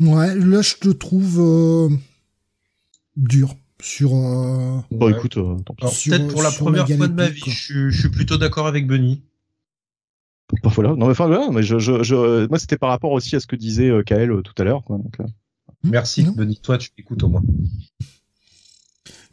Ouais, 0.00 0.34
là 0.34 0.62
je 0.62 0.74
te 0.76 0.88
trouve 0.88 1.90
dur 3.16 3.54
sur. 3.82 4.14
euh, 4.14 4.78
Bon, 4.90 5.06
Ouais. 5.06 5.12
écoute, 5.12 5.36
euh, 5.36 5.56
peut-être 5.78 6.28
pour 6.28 6.42
la 6.42 6.50
première 6.50 6.86
fois 6.88 7.08
de 7.08 7.14
ma 7.14 7.28
vie, 7.28 7.40
je, 7.46 7.50
suis- 7.50 7.90
je 7.90 7.98
suis 8.00 8.08
plutôt 8.10 8.36
d'accord 8.36 8.66
avec 8.66 8.86
Benny. 8.86 9.22
Bah, 10.62 10.70
voilà. 10.74 10.90
Non, 10.90 11.06
mais 11.06 11.12
enfin, 11.12 11.26
voilà, 11.28 11.48
mais 11.52 11.62
je, 11.62 11.78
je, 11.78 12.02
je, 12.02 12.46
moi, 12.48 12.58
c'était 12.58 12.76
par 12.78 12.88
rapport 12.90 13.12
aussi 13.12 13.36
à 13.36 13.40
ce 13.40 13.46
que 13.46 13.56
disait 13.56 13.88
euh, 13.88 14.02
Kael 14.02 14.32
euh, 14.32 14.42
tout 14.42 14.54
à 14.58 14.64
l'heure, 14.64 14.82
euh, 14.90 14.96
Merci, 15.84 16.24
Non. 16.24 16.32
Benny. 16.32 16.58
Toi, 16.62 16.76
tu 16.78 16.90
écoutes 16.98 17.22
au 17.22 17.28
moins. 17.28 17.42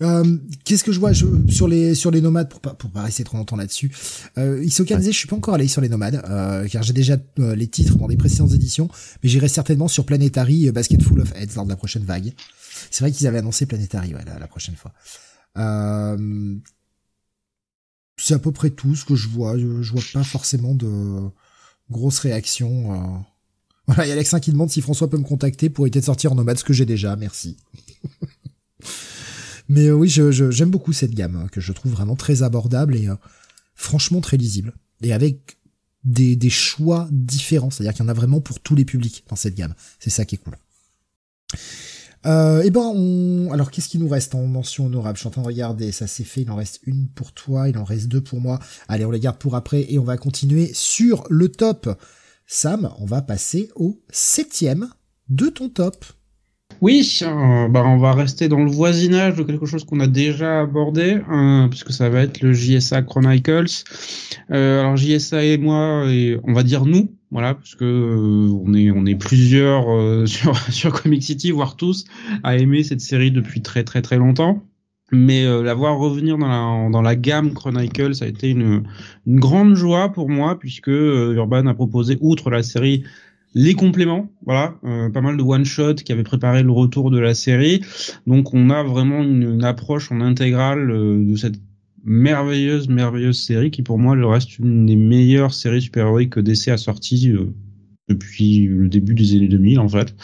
Euh, 0.04 0.38
Qu'est-ce 0.64 0.84
que 0.84 0.92
je 0.92 1.00
vois 1.00 1.12
je, 1.12 1.26
sur 1.50 1.68
les 1.68 1.96
sur 1.96 2.12
les 2.12 2.22
nomades 2.22 2.50
pour 2.50 2.60
pas 2.62 2.76
pour 2.76 2.92
pas 2.92 3.02
rester 3.02 3.24
trop 3.24 3.36
longtemps 3.38 3.56
là-dessus. 3.56 3.92
Euh, 4.38 4.64
Isoka 4.64 4.94
Ouais. 4.94 5.00
disait 5.00 5.12
je 5.12 5.18
suis 5.18 5.28
pas 5.28 5.36
encore 5.36 5.56
allé 5.56 5.68
sur 5.68 5.82
les 5.82 5.90
nomades 5.90 6.22
euh, 6.30 6.68
car 6.68 6.84
j'ai 6.84 6.94
déjà 6.94 7.18
euh, 7.40 7.56
les 7.56 7.66
titres 7.68 7.98
dans 7.98 8.08
des 8.08 8.16
précédentes 8.16 8.54
éditions, 8.54 8.90
mais 9.24 9.30
j'irai 9.30 9.48
certainement 9.48 9.88
sur 9.88 10.06
Planetary 10.06 10.70
Basket 10.72 11.02
Full 11.02 11.20
of 11.22 11.34
Heads 11.36 11.56
lors 11.56 11.66
de 11.66 11.72
la 11.72 11.76
prochaine 11.78 12.04
vague. 12.04 12.32
C'est 12.92 13.04
vrai 13.04 13.12
qu'ils 13.12 13.28
avaient 13.28 13.40
annoncé 13.40 13.66
Planetary 13.66 14.14
ouais, 14.14 14.24
la, 14.26 14.48
prochaine 14.48 14.76
fois. 14.76 14.94
Euh, 15.58 16.56
c'est 18.18 18.34
à 18.34 18.40
peu 18.40 18.52
près 18.52 18.70
tout 18.70 18.96
ce 18.96 19.06
que 19.06 19.16
je 19.16 19.28
vois. 19.28 19.58
Je, 19.58 19.92
vois 19.92 20.02
pas 20.14 20.24
forcément 20.24 20.74
de 20.74 21.30
grosses 21.90 22.20
réactions. 22.20 22.94
euh. 22.94 24.04
Il 24.04 24.08
y 24.08 24.12
a 24.12 24.14
Alexin 24.14 24.40
qui 24.40 24.52
demande 24.52 24.70
si 24.70 24.82
François 24.82 25.10
peut 25.10 25.18
me 25.18 25.24
contacter 25.24 25.70
pour 25.70 25.86
éviter 25.86 26.02
de 26.02 26.06
sortir 26.06 26.34
en 26.34 26.36
nomade, 26.36 26.58
ce 26.58 26.64
que 26.64 26.74
j'ai 26.74 26.86
déjà. 26.86 27.16
Merci. 27.16 27.58
Mais 29.70 29.88
euh, 29.88 29.94
oui, 29.94 30.10
j'aime 30.10 30.70
beaucoup 30.70 30.94
cette 30.94 31.14
gamme, 31.14 31.36
hein, 31.36 31.48
que 31.52 31.62
je 31.62 31.74
trouve 31.74 31.92
vraiment 31.92 32.16
très 32.16 32.44
abordable 32.44 32.96
et 32.96 33.08
franchement 33.76 34.22
très 34.22 34.38
lisible. 34.38 34.74
Et 35.02 35.14
avec 35.14 35.58
des 36.04 36.50
choix 36.50 37.08
différents, 37.12 37.70
c'est-à-dire 37.70 37.94
qu'il 37.94 38.04
y 38.04 38.06
en 38.06 38.10
a 38.10 38.14
vraiment 38.14 38.42
pour 38.42 38.60
tous 38.60 38.76
les 38.76 38.86
publics 38.86 39.24
dans 39.30 39.36
cette 39.36 39.56
gamme. 39.56 39.74
C'est 40.00 40.10
ça 40.10 40.26
qui 40.26 40.36
est 40.36 40.38
cool. 40.38 40.58
Euh, 42.28 42.62
et 42.62 42.70
ben, 42.70 42.92
on... 42.94 43.50
alors 43.52 43.72
qu'est-ce 43.72 43.90
qui 43.90 44.00
nous 44.00 44.10
reste 44.10 44.36
en 44.36 44.46
mention 44.46 44.88
honorable? 44.88 45.18
Je 45.18 45.22
suis 45.22 45.28
en 45.28 45.32
train 45.32 45.42
de 45.42 45.48
regarder, 45.48 45.92
ça 45.92 46.08
c'est 46.08 46.24
fait, 46.24 46.42
il 46.42 46.52
en 46.52 46.56
reste 46.56 46.82
une 46.86 47.08
pour 47.08 47.32
toi, 47.32 47.70
il 47.70 47.78
en 47.78 47.84
reste 47.84 48.08
deux 48.08 48.22
pour 48.22 48.42
moi. 48.42 48.60
Allez, 48.88 49.06
on 49.06 49.12
les 49.12 49.20
garde 49.20 49.38
pour 49.38 49.56
après 49.56 49.86
et 49.90 49.98
on 49.98 50.04
va 50.04 50.18
continuer 50.18 50.72
sur 50.74 51.24
le 51.30 51.50
top. 51.50 51.90
Sam, 52.46 52.90
on 53.00 53.06
va 53.06 53.22
passer 53.22 53.70
au 53.76 54.02
septième 54.10 54.90
de 55.30 55.48
ton 55.48 55.70
top. 55.70 56.06
Oui, 56.80 57.20
euh, 57.24 57.68
bah 57.70 57.84
on 57.86 57.98
va 57.98 58.14
rester 58.14 58.50
dans 58.50 58.64
le 58.64 58.70
voisinage 58.70 59.36
de 59.36 59.44
quelque 59.44 59.66
chose 59.66 59.84
qu'on 59.84 60.00
a 60.00 60.08
déjà 60.08 60.62
abordé, 60.62 61.20
euh, 61.32 61.68
puisque 61.70 61.92
ça 61.92 62.08
va 62.10 62.22
être 62.22 62.42
le 62.42 62.54
JSA 62.54 63.02
Chronicles. 63.02 63.84
Euh, 64.52 64.82
alors 64.82 64.96
JSA 64.96 65.44
et 65.44 65.58
moi, 65.58 66.06
on 66.44 66.54
va 66.54 66.64
dire 66.64 66.86
nous, 66.86 67.17
voilà, 67.32 67.54
parce 67.56 67.76
que 67.76 67.86
euh, 67.86 68.62
on 68.66 68.74
est 68.74 68.92
on 68.92 69.06
est 69.06 69.16
plusieurs 69.16 69.90
euh, 69.92 70.26
sur 70.28 70.58
sur 70.72 71.02
Comic 71.02 71.24
City, 71.24 71.52
voire 71.52 71.76
tous, 71.76 72.06
à 72.44 72.58
aimer 72.58 72.84
cette 72.84 73.02
série 73.02 73.32
depuis 73.32 73.62
très 73.62 73.84
très 73.84 74.02
très 74.02 74.18
longtemps. 74.18 74.64
Mais 75.12 75.46
euh, 75.46 75.64
la 75.64 75.74
voir 75.74 75.98
revenir 75.98 76.38
dans 76.38 76.48
la 76.48 76.90
dans 76.90 77.02
la 77.02 77.16
gamme 77.16 77.54
Chronicles, 77.54 78.16
ça 78.16 78.26
a 78.26 78.28
été 78.28 78.50
une 78.50 78.84
une 79.26 79.40
grande 79.40 79.76
joie 79.76 80.10
pour 80.12 80.30
moi, 80.30 80.60
puisque 80.60 80.90
euh, 80.90 81.34
Urban 81.36 81.66
a 81.68 81.74
proposé 81.74 82.18
outre 82.22 82.50
la 82.50 82.64
série 82.64 83.04
les 83.54 83.74
compléments, 83.74 84.30
voilà, 84.46 84.76
euh, 84.84 85.10
pas 85.10 85.22
mal 85.22 85.36
de 85.36 85.42
one 85.42 85.66
shot 85.66 85.96
qui 85.96 86.12
avaient 86.12 86.24
préparé 86.24 86.62
le 86.62 86.72
retour 86.72 87.10
de 87.10 87.18
la 87.18 87.34
série. 87.34 87.82
Donc 88.28 88.54
on 88.54 88.70
a 88.70 88.84
vraiment 88.84 89.24
une, 89.24 89.42
une 89.44 89.64
approche 89.64 90.12
en 90.12 90.22
intégrale 90.22 90.92
euh, 90.92 91.24
de 91.24 91.36
cette 91.36 91.60
merveilleuse, 92.08 92.88
merveilleuse 92.88 93.40
série 93.40 93.70
qui 93.70 93.84
pour 93.84 94.00
moi 94.00 94.16
le 94.16 94.26
reste 94.26 94.58
une 94.58 94.86
des 94.86 94.96
meilleures 94.96 95.54
séries 95.54 95.82
super-héroïques 95.82 96.32
que 96.32 96.40
DC 96.40 96.70
a 96.70 96.78
sorties 96.78 97.30
euh, 97.30 97.54
depuis 98.08 98.68
le 98.68 98.88
début 98.88 99.14
des 99.14 99.36
années 99.36 99.48
2000 99.48 99.80
en 99.80 99.90
fait. 99.90 100.16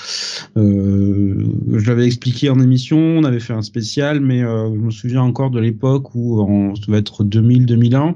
Euh, 0.58 1.46
je 1.74 1.88
l'avais 1.88 2.06
expliqué 2.06 2.50
en 2.50 2.60
émission, 2.60 2.98
on 2.98 3.24
avait 3.24 3.40
fait 3.40 3.54
un 3.54 3.62
spécial, 3.62 4.22
mais 4.22 4.42
euh, 4.42 4.74
je 4.74 4.80
me 4.80 4.92
souviens 4.92 5.22
encore 5.22 5.52
de 5.52 5.60
l'époque 5.60 6.16
où 6.16 6.42
on, 6.42 6.76
ça 6.76 6.86
devait 6.88 7.00
être 7.00 7.24
2000-2001 7.24 8.16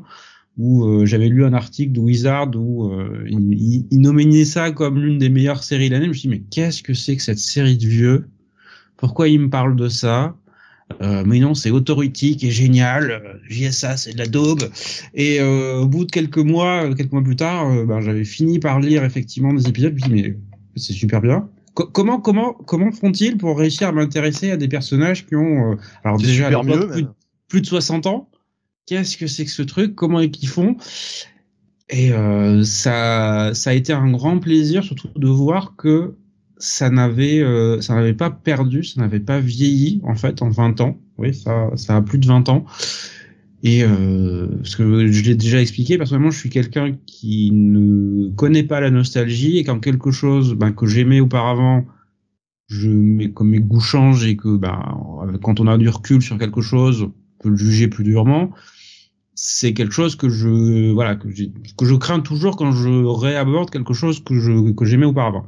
où 0.58 0.86
euh, 0.86 1.06
j'avais 1.06 1.28
lu 1.28 1.46
un 1.46 1.54
article 1.54 1.92
de 1.92 2.00
Wizard 2.00 2.50
où 2.56 2.92
il, 3.28 3.86
il, 3.92 4.02
nominait 4.02 4.46
ça 4.46 4.72
comme 4.72 5.00
l'une 5.00 5.20
des 5.20 5.30
meilleures 5.30 5.64
séries 5.64 5.90
de 5.90 5.94
l'année. 5.94 6.06
Je 6.06 6.10
me 6.10 6.14
suis 6.14 6.30
dit 6.30 6.36
mais 6.36 6.44
qu'est-ce 6.50 6.82
que 6.82 6.94
c'est 6.94 7.18
que 7.18 7.22
cette 7.22 7.38
série 7.38 7.78
de 7.78 7.86
vieux? 7.86 8.28
Pourquoi 8.96 9.28
il 9.28 9.40
me 9.40 9.50
parle 9.50 9.76
de 9.76 9.90
ça? 9.90 10.36
Euh, 11.02 11.24
mais 11.26 11.40
non, 11.40 11.54
c'est 11.54 11.70
Authority 11.70 12.38
qui 12.38 12.48
est 12.48 12.52
génial. 12.52 13.42
JSA, 13.50 13.98
c'est 13.98 14.14
de 14.14 14.18
la 14.18 14.28
daube. 14.28 14.64
Et 15.14 15.40
euh, 15.40 15.80
au 15.80 15.88
bout 15.88 16.06
de 16.06 16.12
quelques 16.12 16.38
mois, 16.38 16.94
quelques 16.96 17.12
mois 17.12 17.24
plus 17.24 17.36
tard, 17.36 17.70
euh, 17.72 17.86
ben, 17.86 18.02
j'avais 18.02 18.24
fini 18.24 18.60
par 18.60 18.80
lire 18.80 19.04
effectivement 19.04 19.54
des 19.54 19.68
épisodes. 19.68 19.94
Je 19.98 20.10
me 20.10 20.16
dis 20.16 20.24
mais 20.24 20.38
c'est 20.76 20.94
super 20.94 21.22
bien. 21.22 21.50
Co 21.74 21.86
comment 21.86 22.20
comment 22.20 22.54
comment 22.54 22.92
font-ils 22.92 23.38
pour 23.38 23.58
réussir 23.58 23.90
à 23.90 23.92
m'intéresser 23.92 24.52
à 24.52 24.58
des 24.58 24.68
personnages 24.68 25.26
qui 25.26 25.36
ont 25.36 25.78
alors 26.04 26.18
déjà 26.18 26.50
mieux, 26.50 26.88
plus, 26.88 27.06
plus, 27.48 27.62
de 27.62 27.66
60 27.66 28.08
ans 28.08 28.30
Qu'est-ce 28.88 29.18
que 29.18 29.28
c'est 29.28 29.46
que 29.46 29.52
ce 29.52 29.64
truc? 29.64 29.96
Comment 29.96 30.22
est 30.22 30.32
qu'ils 30.32 30.50
font? 30.50 30.78
Et 31.90 32.12
ça 32.64 33.52
ça 33.54 33.70
a 33.70 33.74
été 33.74 33.94
un 33.94 34.10
grand 34.12 34.40
plaisir 34.40 34.84
surtout 34.84 35.10
de 35.16 35.28
voir 35.28 35.76
que 35.76 36.16
ça 36.60 36.90
n'avait 36.90 37.42
euh, 37.42 37.82
ça 37.82 37.96
n'avait 37.96 38.14
pas 38.14 38.30
perdu, 38.30 38.84
ça 38.84 39.02
n'avait 39.02 39.20
pas 39.20 39.40
vieilli 39.40 40.02
en 40.04 40.16
fait 40.16 40.42
en 40.42 40.50
20 40.50 40.82
ans. 40.82 40.98
Oui, 41.18 41.34
ça 41.34 41.72
ça 41.76 41.96
a 41.96 42.02
plus 42.02 42.20
de 42.20 42.28
20 42.28 42.50
ans. 42.50 42.66
Et 43.64 43.84
euh, 43.84 44.48
ce 44.64 44.78
que 44.78 45.12
je 45.12 45.24
l'ai 45.24 45.36
déjà 45.36 45.60
expliqué, 45.60 45.98
personnellement, 45.98 46.30
je 46.30 46.38
suis 46.38 46.50
quelqu'un 46.50 46.96
qui 47.06 47.50
ne 47.52 48.30
connaît 48.36 48.64
pas 48.64 48.80
la 48.80 48.92
nostalgie 48.92 49.58
et 49.58 49.64
quand 49.64 49.80
quelque 49.80 50.12
chose 50.12 50.54
ben, 50.54 50.72
que 50.72 50.86
j'aimais 50.86 51.20
auparavant, 51.20 51.86
je 52.68 52.90
mets 52.90 53.32
comme 53.32 53.50
mes 53.50 53.60
goûts 53.60 53.80
changent 53.80 54.26
et 54.26 54.38
que 54.38 54.56
ben, 54.58 54.80
quand 55.42 55.60
on 55.60 55.68
a 55.68 55.78
du 55.78 55.90
recul 55.90 56.22
sur 56.22 56.38
quelque 56.38 56.62
chose, 56.62 57.04
on 57.04 57.14
peut 57.40 57.50
le 57.50 57.58
juger 57.58 57.88
plus 57.88 58.04
durement. 58.04 58.52
C'est 59.34 59.74
quelque 59.74 59.94
chose 59.94 60.16
que 60.16 60.30
je 60.30 60.92
voilà 60.92 61.16
que, 61.16 61.28
que 61.28 61.86
je 61.86 61.96
crains 61.96 62.20
toujours 62.20 62.58
quand 62.58 62.72
je 62.72 62.90
réaborde 62.90 63.70
quelque 63.70 63.94
chose 63.94 64.24
que 64.24 64.40
je 64.40 64.72
que 64.72 64.86
j'aimais 64.86 65.06
auparavant. 65.06 65.48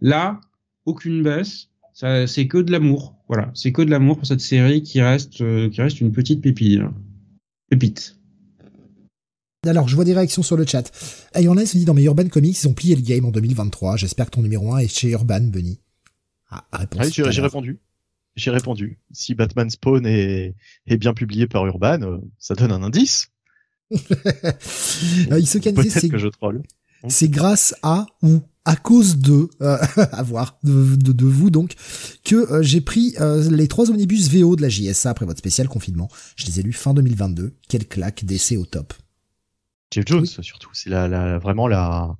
Là, 0.00 0.40
aucune 0.86 1.22
baisse. 1.22 1.68
C'est 1.94 2.46
que 2.48 2.58
de 2.58 2.72
l'amour. 2.72 3.16
Voilà, 3.28 3.50
c'est 3.54 3.72
que 3.72 3.82
de 3.82 3.90
l'amour 3.90 4.16
pour 4.16 4.26
cette 4.26 4.40
série 4.40 4.82
qui 4.82 5.00
reste, 5.00 5.40
euh, 5.42 5.68
qui 5.68 5.82
reste 5.82 6.00
une 6.00 6.12
petite 6.12 6.40
pépite. 6.40 6.80
Pépite. 7.68 8.16
Alors, 9.66 9.86
je 9.86 9.94
vois 9.94 10.04
des 10.04 10.14
réactions 10.14 10.42
sur 10.42 10.56
le 10.56 10.64
chat. 10.66 10.90
Ayonless 11.34 11.72
se 11.72 11.76
dit 11.76 11.84
dans 11.84 11.92
mes 11.92 12.04
Urban 12.04 12.28
Comics, 12.28 12.56
ils 12.62 12.68
ont 12.68 12.72
plié 12.72 12.96
le 12.96 13.02
game 13.02 13.26
en 13.26 13.30
2023. 13.30 13.98
J'espère 13.98 14.26
que 14.26 14.30
ton 14.32 14.42
numéro 14.42 14.72
1 14.72 14.78
est 14.78 14.88
chez 14.88 15.10
Urban, 15.10 15.42
Bunny. 15.42 15.78
Ah, 16.48 16.64
réponse. 16.72 17.18
Ah, 17.18 17.30
j'ai 17.30 17.42
répondu. 17.42 17.78
J'ai 18.36 18.50
répondu. 18.50 18.98
Si 19.12 19.34
Batman 19.34 19.68
Spawn 19.68 20.06
est, 20.06 20.54
est 20.86 20.96
bien 20.96 21.12
publié 21.12 21.46
par 21.46 21.66
Urban, 21.66 22.00
euh, 22.02 22.18
ça 22.38 22.54
donne 22.54 22.72
un 22.72 22.82
indice. 22.82 23.28
Euh, 25.32 25.38
il 25.38 25.46
se 25.46 25.58
Peut-être 25.58 26.08
que 26.08 26.18
je 26.18 26.28
troll. 26.28 26.62
C'est 27.08 27.28
grâce 27.28 27.74
à 27.82 28.06
ou 28.22 28.40
à 28.64 28.76
cause 28.76 29.18
de, 29.18 29.48
euh, 29.62 29.78
à 30.12 30.22
voir, 30.22 30.58
de, 30.62 30.96
de, 30.96 31.24
vous 31.24 31.50
donc, 31.50 31.74
que 32.24 32.36
euh, 32.52 32.62
j'ai 32.62 32.80
pris 32.80 33.14
euh, 33.20 33.48
les 33.50 33.68
trois 33.68 33.90
omnibus 33.90 34.30
VO 34.30 34.56
de 34.56 34.62
la 34.62 34.68
JSA 34.68 35.10
après 35.10 35.26
votre 35.26 35.38
spécial 35.38 35.68
confinement. 35.68 36.08
Je 36.36 36.46
les 36.46 36.60
ai 36.60 36.62
lus 36.62 36.72
fin 36.72 36.94
2022. 36.94 37.54
Quelle 37.68 37.86
claque, 37.86 38.24
d'essai 38.24 38.56
au 38.56 38.66
top. 38.66 38.92
Jeff 39.92 40.04
Jones, 40.06 40.26
surtout. 40.26 40.70
C'est 40.72 40.90
la, 40.90 41.08
la, 41.08 41.38
vraiment 41.38 41.66
la, 41.66 42.16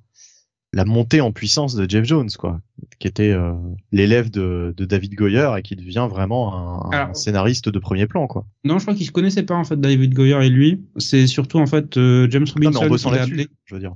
la 0.73 0.83
montée 0.83 1.21
en 1.21 1.31
puissance 1.31 1.75
de 1.75 1.89
Jeff 1.89 2.03
Jones, 2.03 2.29
quoi, 2.37 2.59
qui 2.99 3.07
était 3.07 3.31
euh, 3.31 3.53
l'élève 3.93 4.29
de, 4.29 4.73
de, 4.75 4.83
David 4.83 5.15
Goyer 5.15 5.51
et 5.57 5.61
qui 5.61 5.77
devient 5.77 6.07
vraiment 6.09 6.91
un, 6.91 7.09
un 7.09 7.13
scénariste 7.13 7.69
de 7.69 7.79
premier 7.79 8.07
plan, 8.07 8.27
quoi. 8.27 8.45
Non, 8.65 8.77
je 8.77 8.83
crois 8.83 8.95
qu'il 8.95 9.05
se 9.05 9.11
connaissait 9.11 9.43
pas 9.43 9.55
en 9.55 9.63
fait 9.63 9.79
David 9.79 10.13
Goyer 10.13 10.45
et 10.45 10.49
lui. 10.49 10.83
C'est 10.97 11.27
surtout 11.27 11.59
en 11.59 11.67
fait 11.67 11.93
James 11.95 12.47
Robinson. 12.53 12.81
Non, 12.81 12.89
mais 12.89 13.05
en 13.05 13.25
je 13.65 13.75
veux 13.75 13.79
dire. 13.79 13.93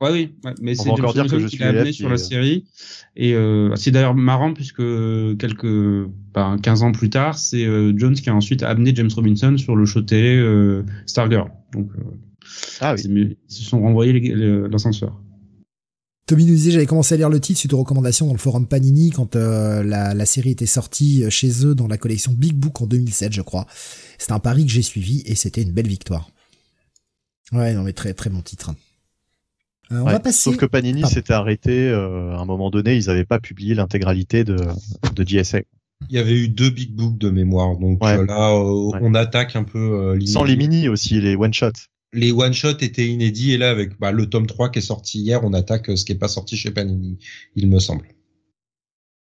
Ouais, 0.00 0.10
oui, 0.12 0.34
mais 0.60 0.76
c'est 0.76 0.90
encore 0.90 1.12
dire 1.12 1.26
que 1.26 1.40
je 1.40 1.48
suis 1.48 1.62
amené 1.64 1.92
sur 1.92 2.08
la 2.08 2.14
euh, 2.14 2.18
série. 2.18 2.64
Et 3.16 3.34
euh, 3.34 3.74
c'est 3.74 3.90
d'ailleurs 3.90 4.14
marrant 4.14 4.54
puisque 4.54 4.76
quelques, 5.38 6.08
ben, 6.32 6.56
15 6.62 6.82
ans 6.84 6.92
plus 6.92 7.10
tard, 7.10 7.36
c'est 7.36 7.64
euh, 7.64 7.92
Jones 7.96 8.14
qui 8.14 8.30
a 8.30 8.34
ensuite 8.34 8.62
amené 8.62 8.94
James 8.94 9.10
Robinson 9.12 9.56
sur 9.58 9.74
le 9.74 9.84
show 9.86 10.02
télé 10.02 10.36
euh, 10.36 10.84
Stargirl. 11.06 11.50
Donc, 11.72 11.90
euh, 11.98 12.02
ah 12.80 12.94
oui. 12.94 13.36
ils 13.48 13.52
se 13.52 13.64
sont 13.64 13.80
renvoyés 13.80 14.12
l'ascenseur. 14.70 15.20
Tommy 16.26 16.44
nous 16.44 16.54
disait 16.54 16.70
j'avais 16.70 16.86
commencé 16.86 17.14
à 17.14 17.16
lire 17.16 17.30
le 17.30 17.40
titre 17.40 17.58
suite 17.58 17.72
aux 17.72 17.78
recommandations 17.78 18.26
dans 18.26 18.34
le 18.34 18.38
forum 18.38 18.68
Panini 18.68 19.10
quand 19.10 19.34
la, 19.34 19.82
la, 20.14 20.26
série 20.26 20.50
était 20.50 20.66
sortie 20.66 21.24
chez 21.30 21.66
eux 21.66 21.74
dans 21.74 21.88
la 21.88 21.96
collection 21.96 22.32
Big 22.32 22.54
Book 22.54 22.82
en 22.82 22.86
2007 22.86 23.32
je 23.32 23.40
crois. 23.40 23.66
C'était 24.18 24.32
un 24.32 24.38
pari 24.38 24.66
que 24.66 24.70
j'ai 24.70 24.82
suivi 24.82 25.22
et 25.24 25.34
c'était 25.34 25.62
une 25.62 25.72
belle 25.72 25.88
victoire. 25.88 26.30
Ouais 27.50 27.72
non 27.72 27.82
mais 27.82 27.94
très 27.94 28.12
très 28.12 28.28
bon 28.28 28.42
titre. 28.42 28.72
Euh, 29.92 30.00
on 30.00 30.04
va 30.04 30.20
passer... 30.20 30.38
Sauf 30.38 30.56
que 30.56 30.66
Panini 30.66 31.06
s'était 31.06 31.32
arrêté 31.32 31.88
euh, 31.88 32.36
à 32.36 32.40
un 32.40 32.44
moment 32.44 32.70
donné, 32.70 32.96
ils 32.96 33.06
n'avaient 33.06 33.24
pas 33.24 33.40
publié 33.40 33.74
l'intégralité 33.74 34.44
de, 34.44 34.56
de 35.14 35.26
JSA. 35.26 35.60
Il 36.10 36.16
y 36.16 36.18
avait 36.18 36.36
eu 36.36 36.48
deux 36.48 36.70
big 36.70 36.94
books 36.94 37.18
de 37.18 37.28
mémoire, 37.28 37.76
donc 37.76 38.02
euh, 38.04 38.24
là 38.24 38.54
on 38.54 39.14
attaque 39.14 39.56
un 39.56 39.64
peu 39.64 39.78
euh, 39.78 40.26
Sans 40.26 40.44
les 40.44 40.56
mini 40.56 40.88
aussi, 40.88 41.20
les 41.20 41.34
one 41.34 41.52
shots. 41.52 41.72
Les 42.12 42.32
one 42.32 42.54
shots 42.54 42.78
étaient 42.80 43.06
inédits 43.06 43.52
et 43.52 43.58
là 43.58 43.70
avec 43.70 43.98
bah, 43.98 44.12
le 44.12 44.26
tome 44.26 44.46
3 44.46 44.70
qui 44.70 44.78
est 44.78 44.82
sorti 44.82 45.20
hier, 45.20 45.44
on 45.44 45.52
attaque 45.52 45.86
ce 45.96 46.04
qui 46.04 46.12
est 46.12 46.18
pas 46.18 46.28
sorti 46.28 46.56
chez 46.56 46.70
Panini, 46.70 47.18
il 47.56 47.68
me 47.68 47.78
semble. 47.80 48.06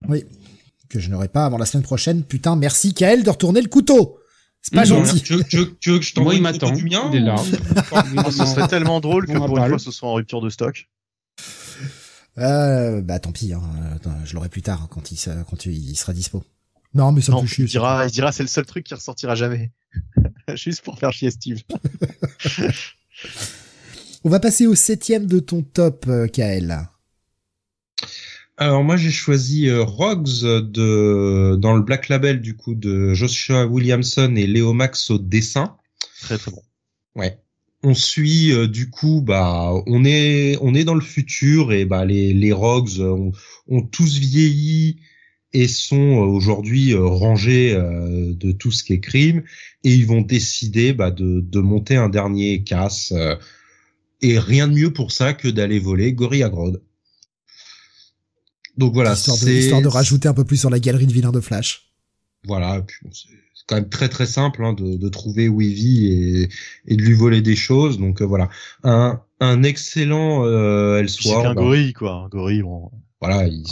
Oui, 0.09 0.25
que 0.89 1.01
je 1.01 1.11
n'aurai 1.11 1.29
pas 1.29 1.47
avant 1.47 1.59
la 1.59 1.67
semaine 1.67 1.83
prochaine. 1.83 2.23
Putain, 2.23 2.57
merci 2.57 2.93
Kael 2.93 3.23
de 3.25 3.31
retourner 3.31 3.63
le 3.63 3.69
couteau. 3.69 4.19
C'est 4.67 4.75
pas 4.75 4.85
gentil. 4.85 5.23
Tu 5.23 5.37
veux, 5.37 5.45
tu, 5.45 5.59
veux, 5.59 5.77
tu 5.79 5.93
veux, 5.93 6.01
que 6.01 6.05
je 6.05 6.13
t'envoie 6.13 6.35
une 6.35 6.45
photo 6.45 6.73
du 6.73 6.85
mien 6.85 7.09
Il 7.13 7.19
est 7.19 7.21
là. 7.21 7.37
Ce 8.31 8.45
serait 8.45 8.67
tellement 8.67 9.01
drôle 9.01 9.27
que 9.27 9.39
pour 9.39 9.59
une 9.59 9.69
fois 9.69 9.79
ce 9.79 9.93
soit 9.93 10.09
en 10.09 10.15
rupture 10.15 10.41
de 10.41 10.51
stock. 10.51 10.89
Euh, 12.39 13.01
bah 13.01 13.21
tant 13.21 13.33
pis, 13.33 13.53
hein. 13.53 13.63
je 14.25 14.35
l'aurai 14.35 14.49
plus 14.49 14.63
tard 14.63 14.89
quand 14.91 15.13
il, 15.13 15.19
quand 15.49 15.67
il 15.67 15.97
sera 15.97 16.13
dispo. 16.13 16.43
Non, 16.95 17.13
mais 17.13 17.21
ça 17.21 17.41
me 17.41 17.47
chier. 17.47 17.65
Il 17.65 17.71
dira, 17.71 18.07
il 18.07 18.11
dira 18.11 18.33
c'est 18.33 18.43
le 18.43 18.49
seul 18.49 18.67
truc 18.67 18.85
qui 18.85 18.95
ressortira 18.95 19.37
jamais. 19.37 19.71
Juste 20.55 20.83
pour 20.83 20.99
faire 20.99 21.13
chier 21.13 21.31
Steve. 21.31 21.63
On 24.25 24.29
va 24.29 24.41
passer 24.41 24.67
au 24.67 24.75
septième 24.75 25.27
de 25.27 25.39
ton 25.39 25.63
top, 25.63 26.07
euh, 26.09 26.27
Kael. 26.27 26.89
Alors 28.59 28.83
moi 28.83 28.97
j'ai 28.97 29.11
choisi 29.11 29.69
euh, 29.69 29.83
Rogues 29.83 30.41
de 30.43 31.57
dans 31.57 31.75
le 31.77 31.83
Black 31.83 32.09
Label 32.09 32.41
du 32.41 32.57
coup 32.57 32.75
de 32.75 33.13
Joshua 33.13 33.67
Williamson 33.67 34.35
et 34.35 34.47
Léo 34.47 34.73
Max 34.73 35.11
au 35.11 35.19
dessin. 35.19 35.77
Très 36.23 36.39
très 36.39 36.51
bon. 36.51 36.63
Ouais. 37.15 37.39
On 37.83 37.93
suit 37.93 38.53
euh, 38.53 38.67
du 38.67 38.89
coup 38.89 39.21
bah 39.21 39.73
on 39.87 40.07
est 40.07 40.57
on 40.63 40.75
est 40.75 40.85
dans 40.85 40.95
le 40.95 41.03
futur 41.03 41.73
et 41.75 41.85
bah 41.85 42.07
les 42.07 42.33
les 42.33 42.53
Rogues 42.53 42.99
ont, 43.01 43.33
ont 43.69 43.83
tous 43.83 44.19
vieilli 44.19 45.01
et 45.53 45.69
sont 45.69 46.23
euh, 46.23 46.27
aujourd'hui 46.27 46.95
rangés 46.95 47.75
de 47.75 48.53
tout 48.53 48.73
ce 48.73 48.83
qui 48.83 48.95
est 48.95 49.01
crime 49.01 49.43
et 49.85 49.93
ils 49.93 50.07
vont 50.07 50.23
décider 50.23 50.95
bah, 50.95 51.11
de, 51.11 51.41
de 51.41 51.61
monter 51.61 51.97
un 51.97 52.09
dernier 52.09 52.65
casse 52.65 53.13
et 54.23 54.39
rien 54.39 54.67
de 54.67 54.73
mieux 54.73 54.93
pour 54.95 55.13
ça 55.13 55.35
que 55.35 55.49
d'aller 55.49 55.79
voler 55.79 56.15
Gorilla 56.15 56.49
Grodd. 56.49 56.83
Donc 58.77 58.93
voilà, 58.93 59.17
c'est 59.17 59.55
histoire 59.55 59.83
de 59.83 59.89
rajouter 59.89 60.29
un 60.29 60.35
peu 60.35 60.45
plus 60.45 60.59
sur 60.59 60.71
la 60.71 60.79
galerie 60.79 61.07
de 61.07 61.13
vilains 61.13 61.33
de 61.33 61.41
Flash. 61.41 61.93
Voilà, 62.47 62.81
puis 62.83 62.99
bon, 63.03 63.11
c'est 63.13 63.29
quand 63.67 63.77
même 63.77 63.89
très 63.89 64.09
très 64.09 64.27
simple 64.27 64.65
hein, 64.65 64.73
de, 64.73 64.97
de, 64.97 65.09
trouver 65.09 65.49
où 65.49 65.61
il 65.61 65.73
vit 65.73 66.07
et, 66.07 66.49
et 66.87 66.97
de 66.97 67.03
lui 67.03 67.15
voler 67.15 67.41
des 67.41 67.57
choses. 67.57 67.99
Donc 67.99 68.21
euh, 68.21 68.27
voilà, 68.27 68.49
un, 68.85 69.21
un 69.41 69.63
excellent 69.63 70.45
euh, 70.45 70.99
Elseworld. 70.99 71.43
C'est 71.43 71.49
un 71.49 71.55
gorille 71.55 71.93
quoi, 71.93 72.13
un 72.13 72.29
gorille. 72.29 72.63
Voilà, 73.21 73.49
il... 73.49 73.65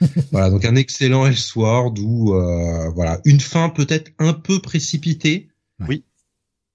voilà, 0.32 0.50
donc 0.50 0.64
un 0.64 0.76
excellent 0.76 1.26
Elseworld 1.26 1.98
où 1.98 2.34
euh, 2.34 2.90
voilà 2.90 3.20
une 3.24 3.40
fin 3.40 3.70
peut-être 3.70 4.12
un 4.18 4.34
peu 4.34 4.60
précipitée. 4.60 5.48
Oui. 5.88 6.04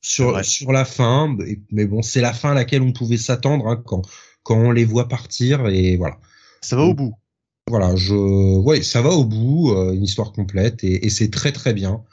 Sur 0.01 0.43
sur 0.45 0.71
la 0.71 0.85
fin, 0.85 1.35
mais 1.71 1.85
bon, 1.85 2.03
c'est 2.03 2.21
la 2.21 2.33
fin 2.33 2.51
à 2.51 2.53
laquelle 2.53 2.83
on 2.83 2.91
pouvait 2.91 3.17
s'attendre 3.17 3.67
hein, 3.67 3.81
quand 3.83 4.03
quand 4.43 4.55
on 4.55 4.71
les 4.71 4.85
voit 4.85 5.07
partir 5.07 5.67
et 5.67 5.97
voilà. 5.97 6.19
Ça 6.65 6.75
va 6.75 6.81
au 6.81 6.95
bout. 6.95 7.13
Voilà, 7.67 7.95
je, 7.95 8.15
ouais, 8.15 8.81
ça 8.81 9.03
va 9.03 9.11
au 9.11 9.23
bout, 9.23 9.71
euh, 9.71 9.93
une 9.93 10.03
histoire 10.03 10.31
complète 10.31 10.83
et, 10.83 11.05
et 11.05 11.09
c'est 11.11 11.29
très 11.29 11.51
très 11.51 11.73
bien. 11.73 12.03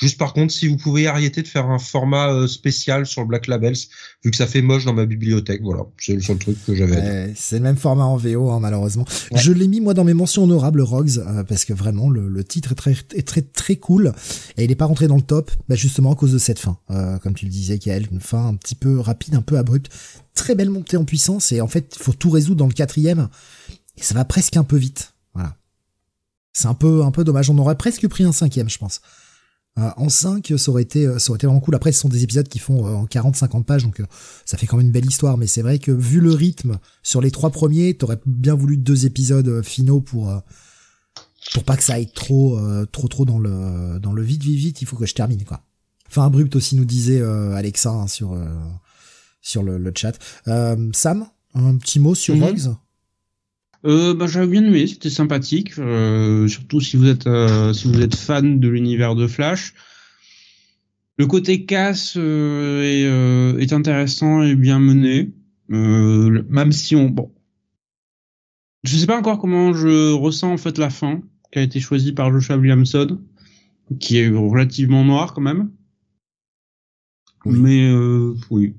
Juste 0.00 0.16
par 0.16 0.32
contre, 0.32 0.50
si 0.50 0.66
vous 0.66 0.78
pouvez 0.78 1.06
arrêter 1.06 1.42
de 1.42 1.46
faire 1.46 1.66
un 1.66 1.78
format 1.78 2.32
euh, 2.32 2.46
spécial 2.46 3.04
sur 3.04 3.20
le 3.20 3.26
Black 3.26 3.46
Labels, 3.46 3.76
vu 4.24 4.30
que 4.30 4.36
ça 4.36 4.46
fait 4.46 4.62
moche 4.62 4.86
dans 4.86 4.94
ma 4.94 5.04
bibliothèque, 5.04 5.60
voilà, 5.62 5.82
c'est 5.98 6.14
le 6.14 6.22
seul 6.22 6.38
truc 6.38 6.56
que 6.64 6.74
j'avais. 6.74 6.96
Ouais, 6.96 7.32
c'est 7.36 7.56
le 7.56 7.62
même 7.62 7.76
format 7.76 8.04
en 8.04 8.16
VO, 8.16 8.50
hein, 8.50 8.60
malheureusement. 8.60 9.04
Je 9.34 9.52
l'ai 9.52 9.68
mis 9.68 9.80
moi 9.82 9.92
dans 9.92 10.04
mes 10.04 10.14
mentions 10.14 10.44
honorables 10.44 10.80
Rogues 10.80 11.18
euh, 11.18 11.44
parce 11.44 11.66
que 11.66 11.74
vraiment 11.74 12.08
le, 12.08 12.28
le, 12.28 12.44
titre 12.44 12.72
est 12.72 12.76
très 12.76 12.96
est 13.14 13.28
très 13.28 13.42
très 13.42 13.76
cool 13.76 14.14
et 14.56 14.64
il 14.64 14.70
est 14.70 14.76
pas 14.76 14.86
rentré 14.86 15.06
dans 15.06 15.16
le 15.16 15.22
top, 15.22 15.50
bah 15.68 15.74
justement 15.74 16.12
à 16.12 16.16
cause 16.16 16.32
de 16.32 16.38
cette 16.38 16.58
fin, 16.58 16.78
euh, 16.90 17.18
comme 17.18 17.34
tu 17.34 17.44
le 17.44 17.50
disais, 17.50 17.78
Kael, 17.78 18.06
une 18.10 18.20
fin 18.20 18.46
un 18.46 18.54
petit 18.54 18.76
peu 18.76 18.98
rapide, 18.98 19.34
un 19.34 19.42
peu 19.42 19.58
abrupte, 19.58 19.90
très 20.32 20.54
belle 20.54 20.70
montée 20.70 20.96
en 20.96 21.04
puissance 21.04 21.52
et 21.52 21.60
en 21.60 21.68
fait 21.68 21.94
il 21.98 22.02
faut 22.02 22.14
tout 22.14 22.30
résoudre 22.30 22.56
dans 22.56 22.66
le 22.66 22.72
quatrième 22.72 23.28
et 24.00 24.02
ça 24.02 24.14
va 24.14 24.24
presque 24.24 24.56
un 24.56 24.64
peu 24.64 24.76
vite, 24.76 25.14
voilà. 25.34 25.56
C'est 26.52 26.66
un 26.66 26.74
peu 26.74 27.04
un 27.04 27.12
peu 27.12 27.22
dommage, 27.22 27.48
on 27.50 27.58
aurait 27.58 27.76
presque 27.76 28.08
pris 28.08 28.24
un 28.24 28.32
cinquième, 28.32 28.68
je 28.68 28.78
pense. 28.78 29.00
Euh, 29.78 29.88
en 29.96 30.08
5, 30.08 30.52
ça 30.56 30.70
aurait 30.70 30.82
été, 30.82 31.06
ça 31.18 31.30
aurait 31.30 31.36
été 31.36 31.46
vraiment 31.46 31.60
cool. 31.60 31.74
Après, 31.74 31.92
ce 31.92 32.00
sont 32.00 32.08
des 32.08 32.24
épisodes 32.24 32.48
qui 32.48 32.58
font 32.58 32.86
euh, 32.86 32.94
en 32.94 33.06
40-50 33.06 33.64
pages, 33.64 33.84
donc 33.84 34.00
euh, 34.00 34.06
ça 34.44 34.58
fait 34.58 34.66
quand 34.66 34.76
même 34.76 34.86
une 34.86 34.92
belle 34.92 35.06
histoire. 35.06 35.38
Mais 35.38 35.46
c'est 35.46 35.62
vrai 35.62 35.78
que 35.78 35.92
vu 35.92 36.20
le 36.20 36.32
rythme 36.32 36.78
sur 37.02 37.20
les 37.20 37.30
trois 37.30 37.50
premiers, 37.50 37.94
t'aurais 37.94 38.18
bien 38.26 38.54
voulu 38.54 38.76
deux 38.76 39.06
épisodes 39.06 39.62
finaux 39.62 40.00
pour 40.00 40.32
pour 41.54 41.64
pas 41.64 41.76
que 41.76 41.82
ça 41.82 41.94
aille 41.94 42.10
trop 42.10 42.60
trop 42.92 43.08
trop 43.08 43.24
dans 43.24 43.38
le 43.38 43.98
dans 44.00 44.12
le 44.12 44.22
vite 44.22 44.42
vite 44.42 44.58
vite. 44.58 44.82
Il 44.82 44.86
faut 44.86 44.96
que 44.96 45.06
je 45.06 45.14
termine 45.14 45.44
quoi. 45.44 45.62
Enfin, 46.08 46.26
abrupt 46.26 46.54
aussi 46.56 46.74
nous 46.74 46.84
disait 46.84 47.22
Alexa 47.22 47.90
hein, 47.90 48.08
sur 48.08 48.36
sur 49.40 49.62
le, 49.62 49.78
le 49.78 49.92
chat. 49.94 50.18
Sam, 50.92 51.26
un 51.54 51.76
petit 51.76 52.00
mot 52.00 52.14
sur 52.14 52.34
mm 52.36 52.76
euh, 53.86 54.14
bah, 54.14 54.26
j'avais 54.26 54.46
bien 54.46 54.64
aimé, 54.64 54.86
c'était 54.86 55.10
sympathique, 55.10 55.78
euh, 55.78 56.46
surtout 56.48 56.80
si 56.80 56.96
vous 56.96 57.08
êtes 57.08 57.26
euh, 57.26 57.72
si 57.72 57.88
vous 57.88 58.00
êtes 58.00 58.14
fan 58.14 58.60
de 58.60 58.68
l'univers 58.68 59.14
de 59.14 59.26
Flash. 59.26 59.74
Le 61.16 61.26
côté 61.26 61.64
casse 61.64 62.14
euh, 62.16 62.82
est, 62.82 63.04
euh, 63.04 63.58
est, 63.58 63.72
intéressant 63.72 64.42
et 64.42 64.54
bien 64.54 64.78
mené, 64.78 65.32
même 65.68 66.72
si 66.72 66.96
on 66.96 67.08
bon, 67.08 67.32
je 68.82 68.96
sais 68.96 69.06
pas 69.06 69.18
encore 69.18 69.38
comment 69.38 69.72
je 69.72 70.12
ressens 70.12 70.52
en 70.52 70.56
fait 70.56 70.78
la 70.78 70.90
fin 70.90 71.22
qui 71.52 71.58
a 71.58 71.62
été 71.62 71.80
choisie 71.80 72.12
par 72.12 72.32
Joshua 72.32 72.56
Williamson, 72.56 73.18
qui 73.98 74.18
est 74.18 74.28
relativement 74.28 75.04
noir 75.04 75.32
quand 75.32 75.40
même. 75.40 75.70
Oui. 77.46 77.58
Mais 77.58 77.92
oui, 78.50 78.74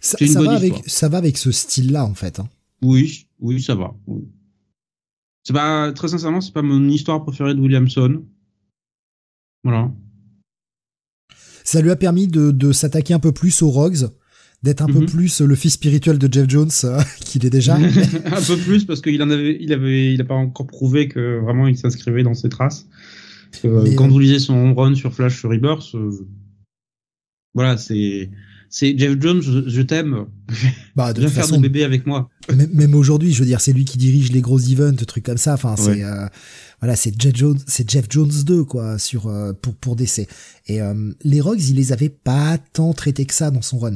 ça, 0.00 0.18
ça 0.26 0.42
va 0.42 0.52
avec, 0.52 0.74
ça 0.86 1.08
va 1.08 1.18
avec 1.18 1.36
ce 1.38 1.52
style-là, 1.52 2.04
en 2.04 2.14
fait. 2.14 2.40
Hein. 2.40 2.48
Oui, 2.82 3.26
oui, 3.40 3.62
ça 3.62 3.74
va. 3.74 3.94
Oui. 4.06 4.22
C'est 5.44 5.52
pas, 5.52 5.92
très 5.92 6.08
sincèrement, 6.08 6.40
c'est 6.40 6.52
pas 6.52 6.62
mon 6.62 6.88
histoire 6.88 7.22
préférée 7.22 7.54
de 7.54 7.60
Williamson. 7.60 8.22
Voilà. 9.64 9.90
Ça 11.64 11.80
lui 11.80 11.90
a 11.90 11.96
permis 11.96 12.28
de, 12.28 12.50
de 12.50 12.72
s'attaquer 12.72 13.14
un 13.14 13.18
peu 13.18 13.32
plus 13.32 13.62
aux 13.62 13.70
Rogues, 13.70 14.08
d'être 14.62 14.82
un 14.82 14.86
mm 14.86 14.90
-hmm. 14.90 14.94
peu 14.94 15.00
mhm. 15.00 15.06
plus 15.06 15.40
le 15.40 15.54
fils 15.54 15.74
spirituel 15.74 16.18
de 16.18 16.32
Jeff 16.32 16.48
Jones 16.48 16.70
euh, 16.84 17.02
qu'il 17.20 17.44
est 17.46 17.50
déjà. 17.50 17.76
un 17.76 18.42
peu 18.46 18.56
plus 18.56 18.84
parce 18.84 19.00
qu'il 19.00 19.22
en 19.22 19.30
avait, 19.30 19.56
il 19.60 19.72
avait, 19.72 20.14
il 20.14 20.20
a 20.20 20.24
pas 20.24 20.34
encore 20.34 20.66
prouvé 20.66 21.08
que 21.08 21.40
vraiment 21.40 21.68
il 21.68 21.76
s'inscrivait 21.76 22.22
dans 22.22 22.34
ses 22.34 22.48
traces. 22.48 22.86
Parce 23.50 23.62
que, 23.62 23.68
Mais 23.82 23.94
quand 23.94 24.06
euh... 24.06 24.12
vous 24.12 24.18
lisez 24.18 24.38
son 24.38 24.74
run 24.74 24.94
sur 24.94 25.12
Flash 25.12 25.38
sur 25.40 25.50
Rebirth, 25.50 25.94
euh, 25.94 26.10
voilà, 27.54 27.76
c'est 27.76 28.30
c'est 28.70 28.96
Jeff 28.96 29.20
Jones, 29.20 29.42
je, 29.42 29.68
je 29.68 29.82
t'aime. 29.82 30.26
Bah, 30.96 31.12
de 31.12 31.20
Viens 31.20 31.28
toute 31.28 31.34
faire 31.34 31.44
façon, 31.44 31.56
ton 31.56 31.60
bébé 31.60 31.84
avec 31.84 32.06
moi. 32.06 32.30
Même, 32.54 32.70
même 32.72 32.94
aujourd'hui, 32.94 33.32
je 33.32 33.40
veux 33.40 33.46
dire, 33.46 33.60
c'est 33.60 33.72
lui 33.72 33.84
qui 33.84 33.98
dirige 33.98 34.32
les 34.32 34.40
gros 34.40 34.58
events, 34.58 35.04
trucs 35.06 35.24
comme 35.24 35.38
ça. 35.38 35.54
Enfin, 35.54 35.76
c'est 35.76 36.02
euh, 36.02 36.26
voilà, 36.80 36.96
c'est 36.96 37.12
Jeff 37.20 37.36
Jones, 37.36 37.58
c'est 37.66 37.88
Jeff 37.88 38.06
Jones 38.08 38.30
2 38.30 38.64
quoi, 38.64 38.98
sur 38.98 39.26
euh, 39.26 39.52
pour 39.52 39.74
pour 39.74 39.96
DC. 39.96 40.26
Et 40.66 40.80
euh, 40.80 41.12
les 41.22 41.40
Rogues, 41.40 41.62
il 41.62 41.76
les 41.76 41.92
avait 41.92 42.08
pas 42.08 42.58
tant 42.72 42.92
traités 42.92 43.26
que 43.26 43.34
ça 43.34 43.50
dans 43.50 43.62
son 43.62 43.78
run. 43.78 43.92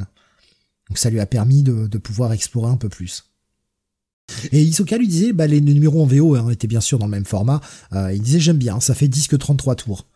Donc 0.89 0.97
ça 0.97 1.09
lui 1.09 1.19
a 1.19 1.25
permis 1.25 1.63
de, 1.63 1.87
de 1.87 1.97
pouvoir 1.97 2.31
explorer 2.33 2.71
un 2.71 2.77
peu 2.77 2.89
plus. 2.89 3.23
Et 4.51 4.61
Isoka 4.61 4.97
lui 4.97 5.07
disait, 5.07 5.33
bah, 5.33 5.47
les 5.47 5.61
numéros 5.61 6.01
en 6.03 6.05
VO 6.05 6.35
hein, 6.35 6.49
étaient 6.49 6.67
bien 6.67 6.81
sûr 6.81 6.97
dans 6.99 7.05
le 7.05 7.11
même 7.11 7.25
format. 7.25 7.61
Euh, 7.93 8.11
il 8.13 8.21
disait 8.21 8.39
j'aime 8.39 8.57
bien, 8.57 8.79
ça 8.79 8.95
fait 8.95 9.07
disque 9.07 9.37
33 9.37 9.75
tours. 9.75 10.07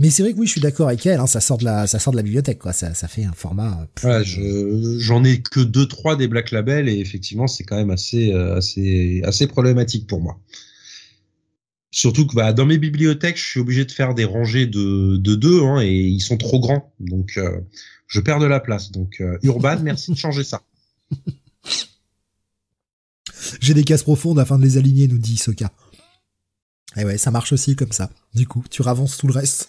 Mais 0.00 0.08
c'est 0.08 0.22
vrai 0.22 0.32
que 0.32 0.38
oui, 0.38 0.46
je 0.46 0.52
suis 0.52 0.62
d'accord 0.62 0.88
avec 0.88 1.04
elle. 1.04 1.20
Hein, 1.20 1.26
ça 1.26 1.40
sort 1.40 1.58
de 1.58 1.66
la, 1.66 1.86
ça 1.86 1.98
sort 1.98 2.12
de 2.12 2.16
la 2.16 2.22
bibliothèque, 2.22 2.58
quoi. 2.58 2.72
Ça, 2.72 2.94
ça 2.94 3.06
fait 3.06 3.24
un 3.24 3.34
format. 3.34 3.86
Plus... 3.94 4.06
Voilà, 4.06 4.24
j'en 4.98 5.22
ai 5.24 5.42
que 5.42 5.60
deux, 5.60 5.86
trois 5.86 6.16
des 6.16 6.26
Black 6.26 6.52
Label 6.52 6.88
et 6.88 6.98
effectivement, 6.98 7.46
c'est 7.46 7.64
quand 7.64 7.76
même 7.76 7.90
assez, 7.90 8.32
euh, 8.32 8.56
assez, 8.56 9.20
assez 9.24 9.46
problématique 9.46 10.06
pour 10.06 10.22
moi. 10.22 10.40
Surtout 11.90 12.26
que 12.26 12.34
bah, 12.34 12.54
dans 12.54 12.64
mes 12.64 12.78
bibliothèques, 12.78 13.36
je 13.36 13.44
suis 13.44 13.60
obligé 13.60 13.84
de 13.84 13.92
faire 13.92 14.14
des 14.14 14.24
rangées 14.24 14.66
de, 14.66 15.18
de 15.18 15.34
deux, 15.34 15.62
hein, 15.62 15.82
et 15.82 15.92
ils 15.92 16.20
sont 16.20 16.38
trop 16.38 16.60
grands, 16.60 16.94
donc 16.98 17.32
euh, 17.36 17.60
je 18.06 18.20
perds 18.20 18.38
de 18.38 18.46
la 18.46 18.60
place. 18.60 18.92
Donc 18.92 19.20
euh, 19.20 19.36
Urban, 19.42 19.80
merci 19.82 20.12
de 20.12 20.16
changer 20.16 20.44
ça. 20.44 20.62
J'ai 23.60 23.74
des 23.74 23.84
cases 23.84 24.04
profondes 24.04 24.38
afin 24.38 24.58
de 24.58 24.62
les 24.62 24.78
aligner, 24.78 25.08
nous 25.08 25.18
dit 25.18 25.36
Soka. 25.36 25.70
Et 26.96 27.04
ouais, 27.04 27.18
ça 27.18 27.30
marche 27.30 27.52
aussi 27.52 27.76
comme 27.76 27.92
ça. 27.92 28.08
Du 28.34 28.46
coup, 28.46 28.64
tu 28.70 28.80
ravances 28.80 29.18
tout 29.18 29.26
le 29.26 29.34
reste 29.34 29.68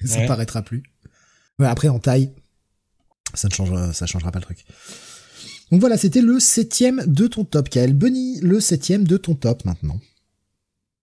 ça 0.04 0.18
ouais. 0.18 0.26
paraîtra 0.26 0.62
plus. 0.62 0.82
Ouais, 1.58 1.66
après 1.66 1.88
en 1.88 1.98
taille, 1.98 2.32
ça 3.34 3.48
ne 3.48 3.52
changera, 3.52 3.92
ça 3.92 4.06
changera 4.06 4.32
pas 4.32 4.38
le 4.38 4.44
truc. 4.44 4.64
Donc 5.70 5.80
voilà, 5.80 5.96
c'était 5.96 6.22
le 6.22 6.40
septième 6.40 7.02
de 7.06 7.26
ton 7.26 7.44
top, 7.44 7.68
Kael. 7.68 7.94
Bunny, 7.94 8.40
le 8.40 8.60
septième 8.60 9.06
de 9.06 9.16
ton 9.16 9.34
top 9.34 9.64
maintenant. 9.64 10.00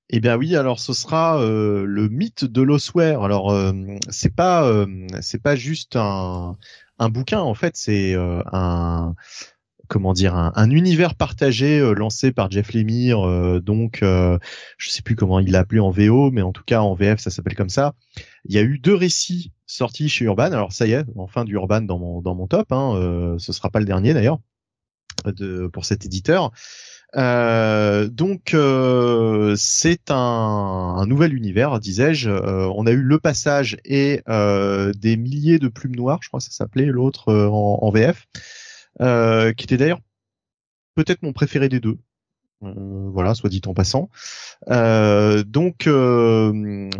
Eh 0.10 0.20
bien 0.20 0.38
oui, 0.38 0.56
alors 0.56 0.80
ce 0.80 0.94
sera 0.94 1.42
euh, 1.42 1.86
le 1.86 2.08
mythe 2.08 2.46
de 2.46 2.62
l'ossuaire. 2.62 3.24
Alors 3.24 3.52
euh, 3.52 3.74
c'est 4.10 4.34
pas 4.34 4.66
euh, 4.68 4.86
c'est 5.22 5.42
pas 5.42 5.56
juste 5.56 5.96
un 5.96 6.58
un 7.00 7.10
bouquin 7.10 7.40
en 7.40 7.54
fait, 7.54 7.76
c'est 7.76 8.14
euh, 8.16 8.42
un 8.52 9.16
comment 9.88 10.14
dire 10.14 10.36
un, 10.36 10.52
un 10.56 10.70
univers 10.70 11.16
partagé 11.16 11.80
euh, 11.80 11.94
lancé 11.94 12.32
par 12.32 12.52
Jeff 12.52 12.74
Lemire 12.74 13.28
euh, 13.28 13.60
donc 13.60 14.04
euh, 14.04 14.38
je 14.78 14.90
sais 14.90 15.02
plus 15.02 15.16
comment 15.16 15.40
il 15.40 15.52
l'a 15.52 15.60
appelé 15.60 15.80
en 15.80 15.90
VO 15.90 16.32
mais 16.32 16.42
en 16.42 16.52
tout 16.52 16.64
cas 16.66 16.82
en 16.82 16.94
VF 16.94 17.20
ça 17.20 17.30
s'appelle 17.30 17.56
comme 17.56 17.70
ça. 17.70 17.94
Il 18.46 18.56
y 18.56 18.58
a 18.60 18.62
eu 18.62 18.80
deux 18.80 18.96
récits 18.96 19.52
sortis 19.66 20.10
chez 20.10 20.26
Urban. 20.26 20.52
Alors 20.52 20.74
ça 20.74 20.88
y 20.88 20.94
est 20.94 21.06
enfin 21.16 21.44
du 21.46 21.54
Urban 21.56 21.82
dans 21.82 22.00
mon 22.00 22.22
dans 22.22 22.36
mon 22.36 22.48
top 22.48 22.72
hein, 22.72 22.94
euh, 22.96 23.38
ce 23.40 23.54
sera 23.54 23.70
pas 23.70 23.80
le 23.80 23.86
dernier 23.86 24.14
d'ailleurs 24.14 24.40
de 25.26 25.68
pour 25.68 25.86
cet 25.86 26.06
éditeur. 26.06 26.52
Euh, 27.16 28.08
donc 28.10 28.54
euh, 28.54 29.56
c'est 29.58 30.12
un, 30.12 30.16
un, 30.16 31.06
nouvel 31.06 31.34
univers, 31.34 31.80
disais-je. 31.80 32.30
Euh, 32.30 32.70
on 32.76 32.86
a 32.86 32.92
eu 32.92 33.02
le 33.02 33.18
passage 33.18 33.78
et 33.86 34.22
euh, 34.28 34.92
des 34.94 35.16
milliers 35.16 35.58
de 35.58 35.70
plumes 35.70 35.96
noires, 35.96 36.20
je 36.22 36.28
crois 36.28 36.40
que 36.40 36.46
ça 36.46 36.52
s'appelait 36.52 36.86
l'autre 36.86 37.30
euh, 37.30 37.48
en, 37.48 37.80
en, 37.82 37.90
VF, 37.92 38.28
qui 39.00 39.64
était 39.64 39.78
d'ailleurs 39.78 40.02
peut-être 40.96 41.22
mon 41.22 41.34
préféré 41.34 41.70
des 41.70 41.80
deux. 41.80 41.98
voilà, 42.62 43.36
soit 43.36 43.50
dit 43.50 43.62
en 43.66 43.74
passant. 43.74 44.10
donc 44.68 45.90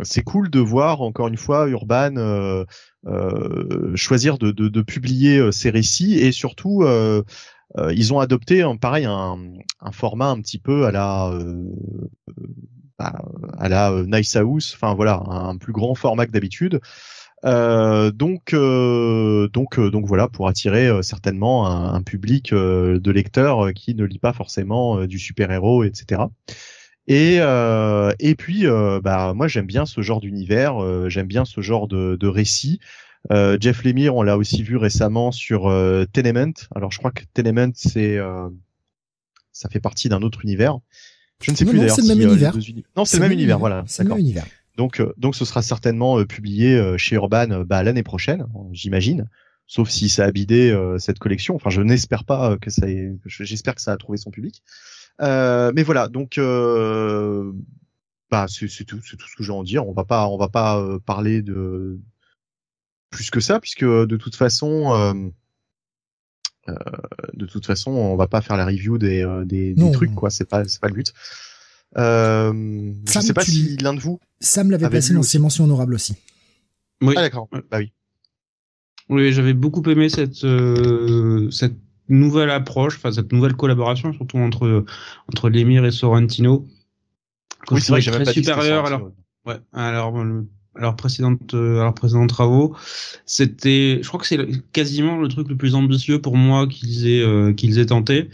c'est 0.02 0.22
cool 0.22 0.50
de 0.50 0.60
voir 0.60 1.02
encore 1.02 1.28
une 1.28 1.36
fois 1.36 1.68
Urban 1.68 2.64
choisir 3.94 4.38
de, 4.38 4.50
de, 4.50 4.68
de, 4.68 4.82
publier 4.82 5.52
ces 5.52 5.70
récits 5.70 6.18
et 6.18 6.32
surtout 6.32 6.84
euh, 7.76 7.92
ils 7.92 8.12
ont 8.14 8.20
adopté 8.20 8.64
pareil 8.80 9.04
un, 9.04 9.36
un, 9.80 9.92
format 9.92 10.28
un 10.28 10.40
petit 10.40 10.58
peu 10.58 10.86
à 10.86 10.90
la 10.90 11.28
euh, 11.28 11.70
à 12.98 13.68
la 13.68 13.92
Nice 14.06 14.34
House, 14.34 14.74
enfin 14.74 14.94
voilà, 14.94 15.22
un 15.28 15.56
plus 15.56 15.72
grand 15.72 15.94
format 15.94 16.26
que 16.26 16.32
d'habitude. 16.32 16.80
Euh, 17.44 18.10
donc, 18.10 18.52
euh, 18.52 19.48
donc, 19.48 19.78
euh, 19.78 19.90
donc 19.90 20.06
voilà, 20.06 20.28
pour 20.28 20.48
attirer 20.48 20.88
euh, 20.88 21.02
certainement 21.02 21.66
un, 21.68 21.94
un 21.94 22.02
public 22.02 22.52
de 22.52 23.10
lecteurs 23.10 23.72
qui 23.74 23.94
ne 23.94 24.04
lit 24.04 24.18
pas 24.18 24.32
forcément 24.32 25.06
du 25.06 25.18
super-héros, 25.18 25.84
etc. 25.84 26.22
Et 27.06 27.36
et 27.38 28.34
puis, 28.34 28.66
bah 29.02 29.32
moi 29.34 29.48
j'aime 29.48 29.66
bien 29.66 29.86
ce 29.86 30.00
genre 30.02 30.20
d'univers, 30.20 31.08
j'aime 31.08 31.26
bien 31.26 31.44
ce 31.44 31.60
genre 31.60 31.88
de, 31.88 32.16
de 32.16 32.26
récit. 32.26 32.80
Euh, 33.30 33.58
Jeff 33.60 33.84
Lemire, 33.84 34.14
on 34.14 34.22
l'a 34.22 34.36
aussi 34.36 34.62
vu 34.62 34.76
récemment 34.76 35.32
sur 35.32 35.68
euh, 35.68 36.04
Tenement. 36.12 36.52
Alors 36.74 36.92
je 36.92 36.98
crois 36.98 37.10
que 37.10 37.22
Tenement, 37.34 37.70
c'est 37.74 38.16
euh, 38.16 38.48
ça 39.52 39.68
fait 39.68 39.80
partie 39.80 40.08
d'un 40.08 40.22
autre 40.22 40.40
univers. 40.44 40.78
Je 41.42 41.50
ne 41.50 41.56
sais 41.56 41.64
non, 41.64 41.70
plus 41.70 41.78
d'ailleurs. 41.80 41.96
C'est 41.96 42.02
le 42.02 42.08
même 42.08 42.20
univers. 42.20 42.54
Non, 42.96 43.04
c'est 43.04 43.18
le 43.18 43.22
même 43.22 43.32
univers. 43.32 43.58
Voilà. 43.58 43.84
C'est 43.86 44.02
le 44.02 44.08
même 44.08 44.18
univers. 44.18 44.46
Donc, 44.78 45.02
donc 45.18 45.34
ce 45.34 45.44
sera 45.44 45.60
certainement 45.60 46.24
publié 46.24 46.96
chez 46.96 47.16
Urban 47.16 47.64
bah, 47.66 47.82
l'année 47.82 48.02
prochaine, 48.02 48.46
j'imagine. 48.72 49.28
Sauf 49.66 49.90
si 49.90 50.08
ça 50.08 50.24
a 50.24 50.30
bidé 50.32 50.74
cette 50.98 51.18
collection. 51.18 51.54
Enfin, 51.54 51.68
je 51.68 51.82
n'espère 51.82 52.24
pas 52.24 52.56
que 52.56 52.70
ça. 52.70 52.88
Ait... 52.88 53.12
J'espère 53.26 53.74
que 53.74 53.82
ça 53.82 53.92
a 53.92 53.96
trouvé 53.98 54.16
son 54.16 54.30
public. 54.30 54.62
mais 55.20 55.82
voilà. 55.82 56.08
Donc, 56.08 56.38
bah, 58.30 58.46
c'est 58.48 58.84
tout, 58.84 59.00
c'est 59.04 59.16
tout 59.16 59.28
ce 59.28 59.36
que 59.36 59.42
j'ai 59.42 59.52
à 59.52 59.54
en 59.54 59.64
dire. 59.64 59.86
On 59.86 59.92
va 59.92 60.04
pas, 60.04 60.26
on 60.28 60.38
va 60.38 60.48
pas 60.48 60.82
parler 61.04 61.42
de 61.42 62.00
plus 63.10 63.30
que 63.30 63.40
ça, 63.40 63.60
puisque 63.60 63.84
de 63.84 64.16
toute 64.16 64.36
façon, 64.36 64.94
euh, 64.94 65.14
euh, 66.68 66.74
de 67.34 67.46
toute 67.46 67.66
façon, 67.66 67.90
on 67.90 68.16
va 68.16 68.26
pas 68.26 68.40
faire 68.40 68.56
la 68.56 68.66
review 68.66 68.98
des, 68.98 69.24
euh, 69.24 69.44
des, 69.44 69.74
des 69.74 69.90
trucs, 69.90 70.14
quoi. 70.14 70.30
C'est 70.30 70.48
pas, 70.48 70.64
c'est 70.66 70.80
pas 70.80 70.88
le 70.88 70.94
but. 70.94 71.12
Euh, 71.96 72.92
je 73.06 73.12
Sam, 73.12 73.22
sais 73.22 73.32
pas 73.32 73.44
tu- 73.44 73.50
si 73.50 73.76
l'un 73.78 73.94
de 73.94 74.00
vous. 74.00 74.18
Sam 74.40 74.70
l'avait 74.70 74.84
Avait 74.84 74.92
placé 74.98 75.14
dans 75.14 75.22
ses 75.22 75.38
mentions 75.38 75.64
honorables 75.64 75.94
aussi. 75.94 76.14
Oui, 77.00 77.14
Ah 77.16 77.22
d'accord. 77.22 77.48
Bah 77.70 77.78
oui. 77.78 77.92
oui 79.08 79.32
j'avais 79.32 79.54
beaucoup 79.54 79.82
aimé 79.88 80.08
cette 80.08 80.44
euh, 80.44 81.50
cette 81.50 81.76
nouvelle 82.08 82.50
approche, 82.50 82.96
enfin 82.96 83.12
cette 83.12 83.32
nouvelle 83.32 83.54
collaboration, 83.54 84.12
surtout 84.12 84.38
entre 84.38 84.84
entre 85.28 85.48
l'émir 85.48 85.84
et 85.84 85.90
Sorrentino. 85.90 86.66
Oui, 87.70 87.80
je 87.80 87.84
c'est 87.84 87.92
vrai 87.92 88.00
que 88.00 88.10
très 88.10 88.24
pas 88.24 88.32
dit 88.32 88.40
que 88.40 88.46
c'était 88.46 88.52
supérieur 88.60 88.88
leur 88.90 89.10
Ouais, 89.46 89.60
alors 89.72 90.12
le- 90.24 90.46
leurs 90.82 90.96
précédentes 90.96 91.54
euh, 91.54 91.80
à 91.80 91.84
leurs 91.84 91.94
précédents 91.94 92.26
travaux, 92.26 92.74
c'était, 93.26 94.00
je 94.02 94.08
crois 94.08 94.20
que 94.20 94.26
c'est 94.26 94.38
quasiment 94.72 95.16
le 95.18 95.28
truc 95.28 95.48
le 95.48 95.56
plus 95.56 95.74
ambitieux 95.74 96.20
pour 96.20 96.36
moi 96.36 96.66
qu'ils 96.66 97.06
aient 97.08 97.22
euh, 97.22 97.52
qu'ils 97.52 97.78
aient 97.78 97.86
tenté. 97.86 98.28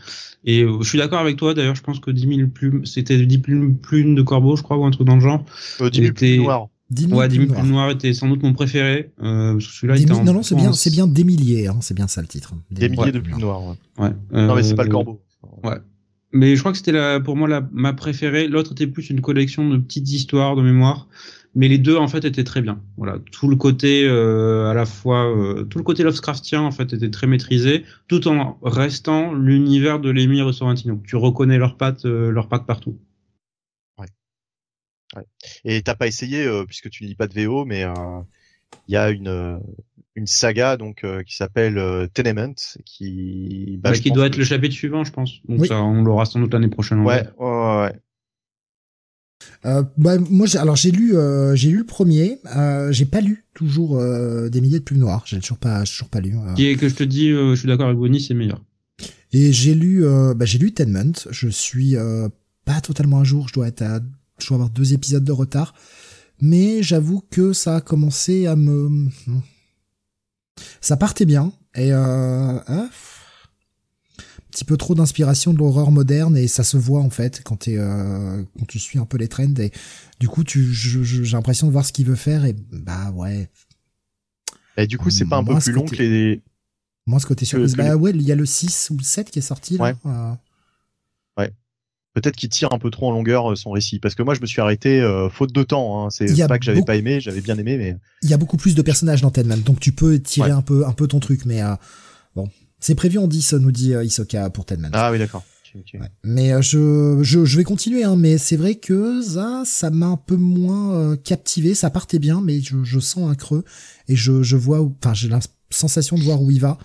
Et 0.45 0.63
euh, 0.63 0.79
je 0.83 0.89
suis 0.89 0.99
d'accord 0.99 1.21
avec 1.21 1.37
toi. 1.37 1.55
D'ailleurs, 1.55 1.75
je 1.75 1.83
pense 1.83 2.01
que 2.01 2.11
10 2.11 2.37
000 2.37 2.49
plumes, 2.49 2.85
c'était 2.85 3.17
10 3.25 3.39
plumes, 3.39 3.77
plumes 3.79 4.15
de 4.15 4.23
corbeau, 4.23 4.57
je 4.57 4.63
crois, 4.63 4.77
ou 4.77 4.85
un 4.85 4.91
truc 4.91 5.07
dans 5.07 5.15
le 5.15 5.21
genre. 5.23 5.45
Euh, 5.81 5.87
Il 5.87 5.91
dis-lui 5.91 6.07
était- 6.09 6.37
plus 6.37 6.45
noir. 6.45 6.69
10 6.91 7.07
000 7.09 7.19
Ouais, 7.19 7.29
10 7.29 7.37
000 7.37 7.47
plus 7.49 7.55
plumes 7.57 7.71
noires 7.71 7.91
était 7.91 8.13
sans 8.13 8.29
doute 8.29 8.43
mon 8.43 8.53
préféré. 8.53 9.11
Euh, 9.23 9.59
celui-là, 9.59 9.95
il 9.95 9.99
10 10.01 10.03
était 10.05 10.13
000 10.13 10.21
en- 10.21 10.25
non, 10.25 10.33
non, 10.35 10.43
c'est 10.43 10.55
bien, 10.55 10.69
en- 10.69 10.73
c'est 10.75 10.91
bien 10.91 11.07
des 11.07 11.25
milliers, 11.25 11.67
hein, 11.69 11.79
c'est 11.81 11.95
bien 11.95 12.09
ça 12.09 12.21
le 12.21 12.27
titre. 12.29 12.53
Des 12.71 12.91
milliers 12.91 13.11
de 13.11 13.21
plumes 13.21 13.39
noires. 13.41 13.63
ouais. 13.65 13.75
Ouais. 14.05 14.11
Non 14.33 14.55
mais 14.55 14.63
c'est 14.63 14.75
pas 14.75 14.85
le 14.85 14.91
Euh, 14.91 14.93
corbeau. 14.93 15.23
Mais 16.33 16.57
je 16.57 16.61
crois 16.61 16.73
que 16.73 16.79
c'était 16.79 16.93
la, 16.93 17.21
pour 17.21 17.37
moi 17.37 17.47
la, 17.49 17.67
ma 17.73 17.93
préférée. 17.93 18.49
L'autre 18.49 18.73
était 18.73 18.89
plus 18.89 19.09
une 19.09 19.21
collection 19.21 19.69
de 19.69 19.77
petites 19.79 20.11
histoires 20.11 20.57
de 20.57 20.63
mémoire. 20.63 21.07
Mais 21.57 21.69
les 21.69 21.79
deux 21.79 21.97
en 21.97 22.09
fait 22.09 22.25
étaient 22.25 22.43
très 22.45 22.63
bien. 22.63 22.83
Voilà, 22.97 23.19
tout 23.31 23.49
le 23.49 23.57
côté 23.57 24.05
euh, 24.09 24.69
à 24.71 24.75
la 24.75 24.87
fois 24.87 25.25
euh, 25.27 25.65
tout 25.65 25.79
le 25.79 25.85
côté 25.85 26.03
Lovecraftien 26.03 26.61
en 26.63 26.73
fait 26.73 26.93
était 26.93 27.11
très 27.11 27.27
maîtrisé, 27.29 27.85
tout 28.09 28.27
en 28.29 28.59
restant 28.63 29.33
l'univers 29.33 30.01
de 30.01 30.11
l'émir 30.11 30.53
Sorrentino. 30.53 31.01
Tu 31.07 31.17
reconnais 31.17 31.59
leurs 31.59 31.77
pattes, 31.77 32.07
euh, 32.07 32.31
leurs 32.31 32.49
pattes 32.49 32.67
partout. 32.67 32.99
Et 35.65 35.83
t'as 35.83 35.95
pas 35.95 36.07
essayé 36.07 36.45
euh, 36.45 36.65
puisque 36.65 36.91
tu 36.91 37.05
lis 37.05 37.15
pas 37.15 37.29
de 37.29 37.35
VO, 37.35 37.65
mais 37.65 37.85
euh, 37.85 37.93
il 38.89 38.95
y 38.95 38.97
a 38.97 39.11
une 39.11 39.29
euh, 39.29 39.59
une 40.17 40.27
saga 40.27 40.77
donc 40.77 41.05
euh, 41.05 41.23
qui 41.23 41.37
s'appelle 41.37 41.79
euh, 41.79 42.07
Tenement 42.07 42.55
qui 42.85 43.79
bah, 43.81 43.91
Bah, 43.91 43.97
je 43.97 44.03
qui 44.03 44.11
doit 44.11 44.25
que- 44.25 44.33
être 44.33 44.39
le 44.39 44.45
chapitre 44.45 44.75
suivant, 44.75 45.05
je 45.05 45.13
pense. 45.13 45.41
Donc 45.49 45.61
Oui. 45.61 45.69
ça, 45.69 45.83
on 45.83 46.03
l'aura 46.03 46.25
sans 46.25 46.41
doute 46.41 46.53
l'année 46.53 46.69
prochaine. 46.69 47.01
en 47.01 47.05
Ouais, 47.05 47.25
ouais, 47.39 47.47
ouais, 47.47 47.81
ouais. 47.83 48.01
Euh, 49.67 49.83
bah, 49.97 50.19
moi, 50.19 50.47
j'ai- 50.47 50.59
alors 50.59 50.77
j'ai 50.77 50.91
lu, 50.91 51.17
euh, 51.17 51.55
j'ai 51.57 51.71
lu 51.71 51.79
le 51.79 51.85
premier. 51.87 52.39
Euh, 52.57 52.93
j'ai 52.93 53.05
pas 53.07 53.21
lu 53.21 53.45
toujours 53.55 53.99
euh, 53.99 54.49
des 54.49 54.61
milliers 54.61 54.79
de 54.81 54.85
plumes 54.85 54.99
noires. 55.01 55.23
J'ai 55.27 55.39
toujours 55.41 55.59
pas, 55.59 55.85
toujours 55.85 56.09
pas 56.09 56.21
lu. 56.21 56.35
euh. 56.37 56.55
Qui 56.55 56.67
est 56.67 56.77
que 56.77 56.89
je 56.89 56.95
te 56.95 57.05
dis, 57.05 57.31
euh, 57.31 57.55
je 57.55 57.61
suis 57.61 57.69
d'accord 57.69 57.87
avec 57.87 57.99
Bonnie, 57.99 58.21
c'est 58.21 58.35
meilleur. 58.35 58.63
Et 59.33 59.53
j'ai 59.53 59.75
lu, 59.75 60.05
euh, 60.05 60.35
bah, 60.35 60.45
j'ai 60.45 60.59
lu 60.59 60.73
Tenement. 60.73 61.13
Je 61.31 61.49
suis 61.49 61.97
euh, 61.97 62.29
pas 62.65 62.81
totalement 62.81 63.21
à 63.21 63.25
jour. 63.25 63.49
Je 63.49 63.55
dois 63.55 63.69
être 63.69 63.83
à, 63.83 64.01
je 64.39 64.47
dois 64.49 64.57
avoir 64.57 64.71
deux 64.71 64.93
épisodes 64.93 65.25
de 65.25 65.33
retard. 65.33 65.75
Mais 66.41 66.83
j'avoue 66.83 67.23
que 67.31 67.53
ça 67.53 67.77
a 67.77 67.81
commencé 67.81 68.47
à 68.47 68.57
me, 68.57 69.09
ça 70.81 70.97
partait 70.97 71.25
bien 71.27 71.53
et 71.77 71.93
euh, 71.93 72.59
hein, 72.69 72.89
petit 74.55 74.65
peu 74.65 74.77
trop 74.77 74.95
d'inspiration 74.95 75.53
de 75.53 75.59
l'horreur 75.59 75.91
moderne 75.91 76.37
et 76.37 76.49
ça 76.49 76.65
se 76.65 76.77
voit 76.77 77.01
en 77.01 77.11
fait 77.11 77.43
quand 77.45 77.57
t'es, 77.57 77.77
euh, 77.77 78.43
quand 78.59 78.67
tu 78.67 78.79
suis 78.79 78.99
un 78.99 79.05
peu 79.05 79.17
les 79.19 79.29
trends 79.29 79.55
et 79.59 79.71
du 80.21 80.29
coup 80.29 80.45
tu, 80.45 80.73
j'ai 80.73 81.23
l'impression 81.33 81.67
de 81.67 81.73
voir 81.73 81.85
ce 81.85 81.93
qu'il 81.93 82.07
veut 82.07 82.15
faire 82.15 82.45
et 82.45 82.55
bah 82.73 83.11
ouais, 83.11 83.51
Et 84.77 84.87
du 84.87 84.97
coup, 84.99 85.11
c'est 85.11 85.25
pas 85.27 85.37
un 85.37 85.45
peu 85.45 85.59
plus 85.59 85.73
long 85.73 85.85
que 85.85 85.97
les. 85.97 86.41
moi 87.07 87.21
ce 87.21 87.27
côté 87.27 87.45
surprise, 87.45 87.73
que 87.75 87.79
bah 87.79 87.97
ouais, 87.97 88.13
il 88.15 88.23
y 88.23 88.33
a 88.33 88.37
le 88.37 88.47
6 88.47 88.91
ou 88.93 88.97
le 88.97 89.03
7 89.03 89.31
qui 89.31 89.41
est 89.41 89.43
sorti 89.43 89.77
là. 89.77 89.85
Ouais. 89.85 89.95
Euh, 90.07 90.33
Peut-être 92.15 92.37
qu'il 92.37 92.49
tire 92.49 92.73
un 92.73 92.79
peu 92.79 92.91
trop 92.93 93.09
en 93.09 93.11
longueur 93.11 93.51
euh, 93.51 93.57
son 93.57 93.73
récit, 93.73 93.99
parce 93.99 94.15
que 94.15 94.23
moi, 94.23 94.35
je 94.35 94.41
me 94.41 94.47
suis 94.47 94.61
arrêté 94.61 95.01
euh, 95.01 95.29
faute 95.29 95.53
de 95.53 95.65
temps. 95.65 96.07
Hein. 96.07 96.11
C'est 96.11 96.27
pas 96.47 96.61
que 96.61 96.65
j'avais 96.65 96.77
beaucoup- 96.79 96.87
pas 96.87 96.95
aimé, 96.95 97.21
j'avais 97.21 97.41
bien 97.41 97.59
aimé, 97.59 97.77
mais 97.77 97.97
il 98.23 98.31
y 98.31 98.35
a 98.35 98.37
beaucoup 98.37 98.57
plus 98.57 98.77
de 98.77 98.83
personnages 98.83 99.21
dans 99.21 99.33
Tenement, 99.33 99.57
donc 99.57 99.81
tu 99.81 99.91
peux 99.91 100.21
tirer 100.21 100.51
Ouais. 100.51 100.55
un 100.57 100.63
peu 100.63 100.87
un 100.87 100.93
peu 100.93 101.09
ton 101.09 101.19
truc, 101.19 101.45
mais 101.45 101.61
euh, 101.61 101.75
bon, 102.37 102.49
c'est 102.85 102.95
prévu 102.95 103.19
en 103.19 103.27
10, 103.29 103.55
nous 103.55 103.73
dit 103.73 103.95
euh, 103.95 104.05
Isoka 104.05 104.51
pour 104.51 104.65
Tenement. 104.67 104.89
ah 104.93 105.11
oui, 105.11 105.19
d'accord. 105.19 105.43
Ouais. 105.75 106.09
Mais 106.23 106.53
euh, 106.53 106.63
je, 106.63 107.19
je 107.23 107.45
je 107.45 107.57
vais 107.57 107.65
continuer, 107.65 108.05
hein, 108.05 108.15
mais 108.15 108.39
c'est 108.39 108.55
vrai 108.57 108.77
que 108.77 109.21
ça 109.23 109.65
ça 109.67 109.91
m'a 109.91 110.07
un 110.07 110.17
peu 110.17 110.37
moins 110.37 110.95
euh, 110.95 111.17
captivé, 111.17 111.75
ça 111.75 111.91
partait 111.91 112.21
bien, 112.21 112.41
mais 112.41 112.61
je, 112.61 112.85
je 112.85 113.01
sens 113.01 113.29
un 113.29 113.35
creux 113.35 113.65
et 114.07 114.15
je 114.15 114.45
je 114.45 114.55
vois, 114.57 114.81
où- 114.83 114.95
enfin 115.03 115.15
j'ai 115.15 115.29
la 115.29 115.41
sensation 115.71 116.17
de 116.17 116.23
voir 116.23 116.41
où 116.41 116.53
il 116.53 116.61
va. 116.61 116.79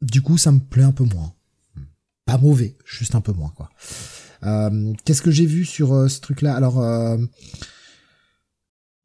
Du 0.00 0.22
coup, 0.22 0.38
ça 0.38 0.52
me 0.52 0.58
plaît 0.58 0.84
un 0.84 0.92
peu 0.92 1.04
moins. 1.04 1.34
Pas 2.24 2.38
mauvais, 2.38 2.76
juste 2.86 3.14
un 3.14 3.20
peu 3.20 3.32
moins 3.32 3.52
quoi. 3.54 3.68
Euh, 4.44 4.94
Qu'est-ce 5.04 5.20
que 5.20 5.30
j'ai 5.30 5.44
vu 5.46 5.66
sur 5.66 5.92
euh, 5.92 6.08
ce 6.08 6.20
truc-là? 6.20 6.54
Alors, 6.56 6.80
euh, 6.80 7.18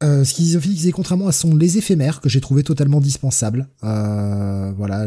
euh, 0.02 0.24
Schizophrenics 0.24 0.86
et 0.86 0.92
contrairement 0.92 1.26
à 1.28 1.32
son 1.32 1.54
Les 1.54 1.76
Éphémères, 1.76 2.20
que 2.20 2.28
j'ai 2.28 2.40
trouvé 2.40 2.62
totalement 2.62 3.00
dispensable. 3.00 3.68
Euh, 3.84 4.72
voilà, 4.76 5.04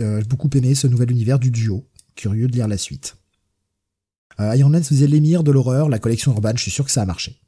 euh, 0.00 0.20
j'ai 0.20 0.26
beaucoup 0.26 0.50
aimé 0.54 0.74
ce 0.74 0.86
nouvel 0.86 1.10
univers 1.10 1.38
du 1.38 1.50
duo. 1.50 1.86
Curieux 2.14 2.48
de 2.48 2.52
lire 2.52 2.68
la 2.68 2.78
suite. 2.78 3.16
Euh, 4.40 4.54
Iron 4.56 4.68
Man 4.68 4.84
faisait 4.84 5.06
l'émir 5.06 5.42
de 5.42 5.50
l'horreur, 5.50 5.88
la 5.88 5.98
collection 5.98 6.32
urbaine, 6.32 6.56
je 6.56 6.62
suis 6.62 6.70
sûr 6.70 6.84
que 6.84 6.90
ça 6.90 7.02
a 7.02 7.06
marché. 7.06 7.40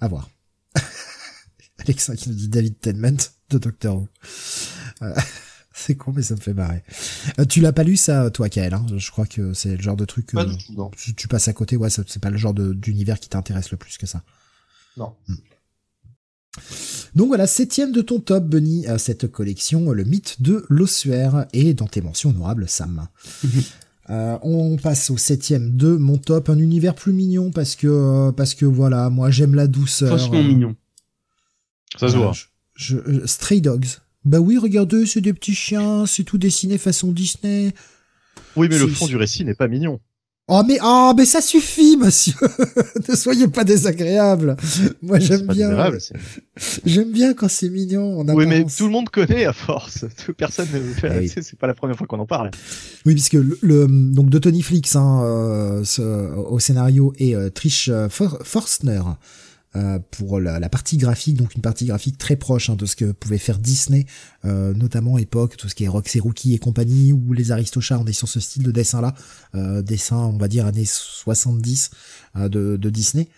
À 0.00 0.08
voir. 0.08 0.30
Alexa 1.78 2.16
qui 2.16 2.30
nous 2.30 2.34
dit 2.34 2.48
David 2.48 2.78
Tennant 2.80 3.16
de 3.50 3.58
Doctor 3.58 3.96
Who. 3.96 4.08
Euh, 5.02 5.14
c'est 5.74 5.94
con, 5.94 6.12
mais 6.14 6.22
ça 6.22 6.34
me 6.34 6.40
fait 6.40 6.54
marrer. 6.54 6.82
Euh, 7.38 7.44
tu 7.44 7.60
l'as 7.60 7.72
pas 7.72 7.84
lu 7.84 7.96
ça, 7.96 8.30
toi, 8.30 8.48
Kael 8.48 8.72
hein? 8.72 8.86
Je 8.96 9.10
crois 9.10 9.26
que 9.26 9.52
c'est 9.52 9.76
le 9.76 9.82
genre 9.82 9.96
de 9.96 10.04
truc. 10.04 10.32
Pas 10.32 10.44
du 10.44 10.56
tout, 10.56 10.72
non. 10.72 10.90
tu, 10.96 11.14
tu 11.14 11.28
passes 11.28 11.48
à 11.48 11.52
côté, 11.52 11.76
ouais, 11.76 11.90
c'est 11.90 12.20
pas 12.20 12.30
le 12.30 12.38
genre 12.38 12.54
d'univers 12.54 13.20
qui 13.20 13.28
t'intéresse 13.28 13.70
le 13.70 13.76
plus 13.76 13.98
que 13.98 14.06
ça. 14.06 14.22
Non. 14.96 15.14
Donc 17.14 17.28
voilà, 17.28 17.46
septième 17.46 17.92
de 17.92 18.00
ton 18.02 18.20
top, 18.20 18.44
Benny, 18.46 18.86
euh, 18.88 18.98
cette 18.98 19.26
collection, 19.30 19.90
le 19.90 20.04
mythe 20.04 20.40
de 20.42 20.64
l'ossuaire, 20.68 21.46
et 21.52 21.74
dans 21.74 21.86
tes 21.86 22.00
mentions 22.00 22.30
honorables, 22.30 22.68
Sam. 22.68 23.08
Euh, 24.10 24.38
on 24.40 24.78
passe 24.78 25.10
au 25.10 25.18
septième 25.18 25.76
de 25.76 25.88
mon 25.94 26.16
top, 26.16 26.48
un 26.48 26.56
univers 26.56 26.94
plus 26.94 27.12
mignon 27.12 27.50
parce 27.50 27.76
que 27.76 27.86
euh, 27.86 28.32
parce 28.32 28.54
que 28.54 28.64
voilà, 28.64 29.10
moi 29.10 29.30
j'aime 29.30 29.54
la 29.54 29.66
douceur. 29.66 30.16
Franchement 30.16 30.38
euh, 30.38 30.44
mignon. 30.44 30.76
Ça 32.00 32.08
se 32.08 32.16
voit. 32.16 32.32
je- 32.32 32.96
je- 33.06 33.26
Stray 33.26 33.60
Dogs. 33.60 33.84
Bah 34.24 34.40
oui, 34.40 34.56
regardez, 34.56 35.04
c'est 35.04 35.20
des 35.20 35.34
petits 35.34 35.54
chiens, 35.54 36.06
c'est 36.06 36.24
tout 36.24 36.38
dessiné 36.38 36.78
façon 36.78 37.12
Disney. 37.12 37.74
Oui, 38.56 38.68
mais 38.70 38.78
le 38.78 38.86
fond 38.88 39.06
du 39.08 39.16
récit 39.16 39.44
n'est 39.44 39.52
pas 39.54 39.68
mignon. 39.68 40.00
Oh 40.50 40.62
mais 40.66 40.78
oh 40.82 41.12
mais 41.16 41.26
ça 41.26 41.42
suffit, 41.42 41.96
monsieur. 41.98 42.32
ne 43.08 43.14
soyez 43.14 43.48
pas 43.48 43.64
désagréable. 43.64 44.56
Moi 45.02 45.18
j'aime 45.18 45.46
bien. 45.46 45.90
J'aime 46.86 47.12
bien 47.12 47.34
quand 47.34 47.48
c'est 47.48 47.68
mignon. 47.68 48.20
En 48.20 48.34
Oui, 48.34 48.46
mais 48.46 48.64
tout 48.64 48.86
le 48.86 48.90
monde 48.90 49.10
connaît 49.10 49.44
à 49.44 49.52
force. 49.52 50.06
Personne 50.38 50.68
ne 50.72 50.80
fait. 50.94 51.12
Eh 51.14 51.18
oui. 51.18 51.32
C'est 51.42 51.58
pas 51.58 51.66
la 51.66 51.74
première 51.74 51.96
fois 51.96 52.06
qu'on 52.06 52.18
en 52.18 52.26
parle. 52.26 52.50
Oui, 53.04 53.12
puisque 53.12 53.34
le, 53.34 53.58
le- 53.60 53.86
donc 53.88 54.30
de 54.30 54.38
Tony 54.38 54.62
Flix 54.62 54.96
hein, 54.96 55.20
euh, 55.22 55.84
ce- 55.84 56.34
au 56.34 56.58
scénario 56.58 57.12
et 57.18 57.34
euh, 57.36 57.50
Trish 57.50 57.88
euh, 57.92 58.08
For- 58.08 58.38
Forstner 58.42 59.02
euh, 59.76 59.98
pour 60.10 60.40
la, 60.40 60.58
la 60.58 60.68
partie 60.70 60.96
graphique, 60.96 61.36
donc 61.36 61.54
une 61.54 61.60
partie 61.60 61.86
graphique 61.86 62.16
très 62.16 62.36
proche 62.36 62.70
hein, 62.70 62.76
de 62.76 62.86
ce 62.86 62.96
que 62.96 63.12
pouvait 63.12 63.38
faire 63.38 63.58
Disney, 63.58 64.06
euh, 64.46 64.72
notamment 64.72 65.18
époque, 65.18 65.58
tout 65.58 65.68
ce 65.68 65.74
qui 65.74 65.84
est 65.84 65.88
Roxy 65.88 66.20
Rookie 66.20 66.54
et 66.54 66.58
compagnie, 66.58 67.12
ou 67.12 67.34
les 67.34 67.52
Aristochats, 67.52 67.98
on 67.98 68.06
est 68.06 68.14
sur 68.14 68.28
ce 68.28 68.40
style 68.40 68.62
de 68.62 68.70
dessin-là, 68.70 69.14
euh, 69.54 69.82
dessin, 69.82 70.16
on 70.16 70.38
va 70.38 70.48
dire, 70.48 70.64
années 70.64 70.86
70 70.86 71.90
euh, 72.36 72.48
de, 72.48 72.76
de 72.76 72.90
Disney. 72.90 73.28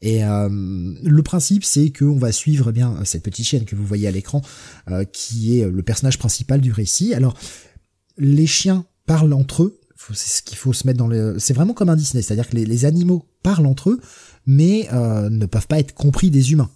Et 0.00 0.24
euh, 0.24 0.48
le 0.48 1.22
principe, 1.22 1.64
c'est 1.64 1.90
qu'on 1.90 2.18
va 2.18 2.30
suivre 2.32 2.70
eh 2.70 2.72
bien 2.72 3.04
cette 3.04 3.24
petite 3.24 3.46
chienne 3.46 3.64
que 3.64 3.74
vous 3.74 3.84
voyez 3.84 4.08
à 4.08 4.10
l'écran, 4.10 4.40
qui 5.12 5.58
est 5.58 5.68
le 5.68 5.82
personnage 5.82 6.18
principal 6.18 6.62
du 6.62 6.72
récit. 6.72 7.12
Alors, 7.12 7.36
les 8.16 8.46
chiens 8.46 8.86
parlent 9.06 9.34
entre 9.34 9.64
eux. 9.64 9.80
C'est 10.14 10.38
ce 10.38 10.42
qu'il 10.42 10.56
faut 10.56 10.72
se 10.72 10.86
mettre 10.86 10.98
dans 10.98 11.06
le. 11.06 11.38
C'est 11.38 11.52
vraiment 11.52 11.74
comme 11.74 11.90
un 11.90 11.96
Disney, 11.96 12.22
c'est-à-dire 12.22 12.48
que 12.48 12.56
les, 12.56 12.64
les 12.64 12.84
animaux 12.86 13.26
parlent 13.42 13.66
entre 13.66 13.90
eux, 13.90 14.00
mais 14.50 14.88
euh, 14.92 15.30
ne 15.30 15.46
peuvent 15.46 15.68
pas 15.68 15.78
être 15.78 15.94
compris 15.94 16.28
des 16.28 16.50
humains. 16.50 16.70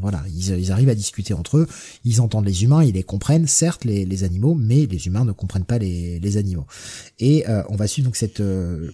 Voilà, 0.00 0.24
ils, 0.32 0.72
arrivent 0.72 0.88
à 0.88 0.94
discuter 0.94 1.34
entre 1.34 1.58
eux, 1.58 1.66
ils 2.04 2.20
entendent 2.20 2.46
les 2.46 2.62
humains, 2.62 2.84
ils 2.84 2.94
les 2.94 3.02
comprennent, 3.02 3.48
certes 3.48 3.84
les, 3.84 4.24
animaux, 4.24 4.54
mais 4.54 4.86
les 4.86 5.08
humains 5.08 5.24
ne 5.24 5.32
comprennent 5.32 5.64
pas 5.64 5.78
les, 5.78 6.36
animaux. 6.36 6.66
Et 7.18 7.46
euh, 7.48 7.62
on 7.68 7.76
va 7.76 7.86
suivre 7.88 8.06
donc 8.06 8.16
cette 8.16 8.40
euh, 8.40 8.92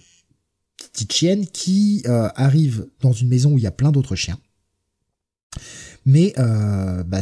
petite 0.78 1.12
chienne 1.12 1.46
qui 1.46 2.02
arrive 2.06 2.88
dans 3.02 3.12
une 3.12 3.28
maison 3.28 3.52
où 3.52 3.58
il 3.58 3.64
y 3.64 3.66
a 3.66 3.70
plein 3.70 3.92
d'autres 3.92 4.16
chiens. 4.16 4.38
Mais 6.06 6.32
bah, 6.36 7.20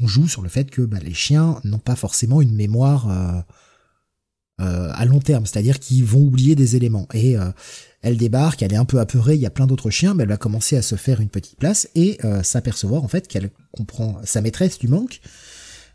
on 0.00 0.06
joue 0.06 0.28
sur 0.28 0.40
le 0.42 0.48
fait 0.48 0.70
que 0.70 0.82
bah, 0.82 1.00
les 1.02 1.14
chiens 1.14 1.60
n'ont 1.64 1.78
pas 1.78 1.96
forcément 1.96 2.40
une 2.40 2.54
mémoire 2.54 3.44
à 4.58 5.04
long 5.04 5.18
terme, 5.18 5.44
c'est-à-dire 5.44 5.80
qu'ils 5.80 6.04
vont 6.04 6.22
oublier 6.22 6.54
des 6.54 6.76
éléments. 6.76 7.08
Et 7.12 7.36
elle 8.04 8.18
débarque, 8.18 8.62
elle 8.62 8.74
est 8.74 8.76
un 8.76 8.84
peu 8.84 9.00
apeurée, 9.00 9.34
il 9.34 9.40
y 9.40 9.46
a 9.46 9.50
plein 9.50 9.66
d'autres 9.66 9.88
chiens, 9.88 10.12
mais 10.12 10.24
elle 10.24 10.28
va 10.28 10.36
commencer 10.36 10.76
à 10.76 10.82
se 10.82 10.94
faire 10.94 11.22
une 11.22 11.30
petite 11.30 11.58
place 11.58 11.88
et 11.94 12.18
euh, 12.22 12.42
s'apercevoir 12.42 13.02
en 13.02 13.08
fait 13.08 13.26
qu'elle 13.26 13.50
comprend 13.72 14.20
sa 14.24 14.42
maîtresse 14.42 14.78
du 14.78 14.88
manque 14.88 15.22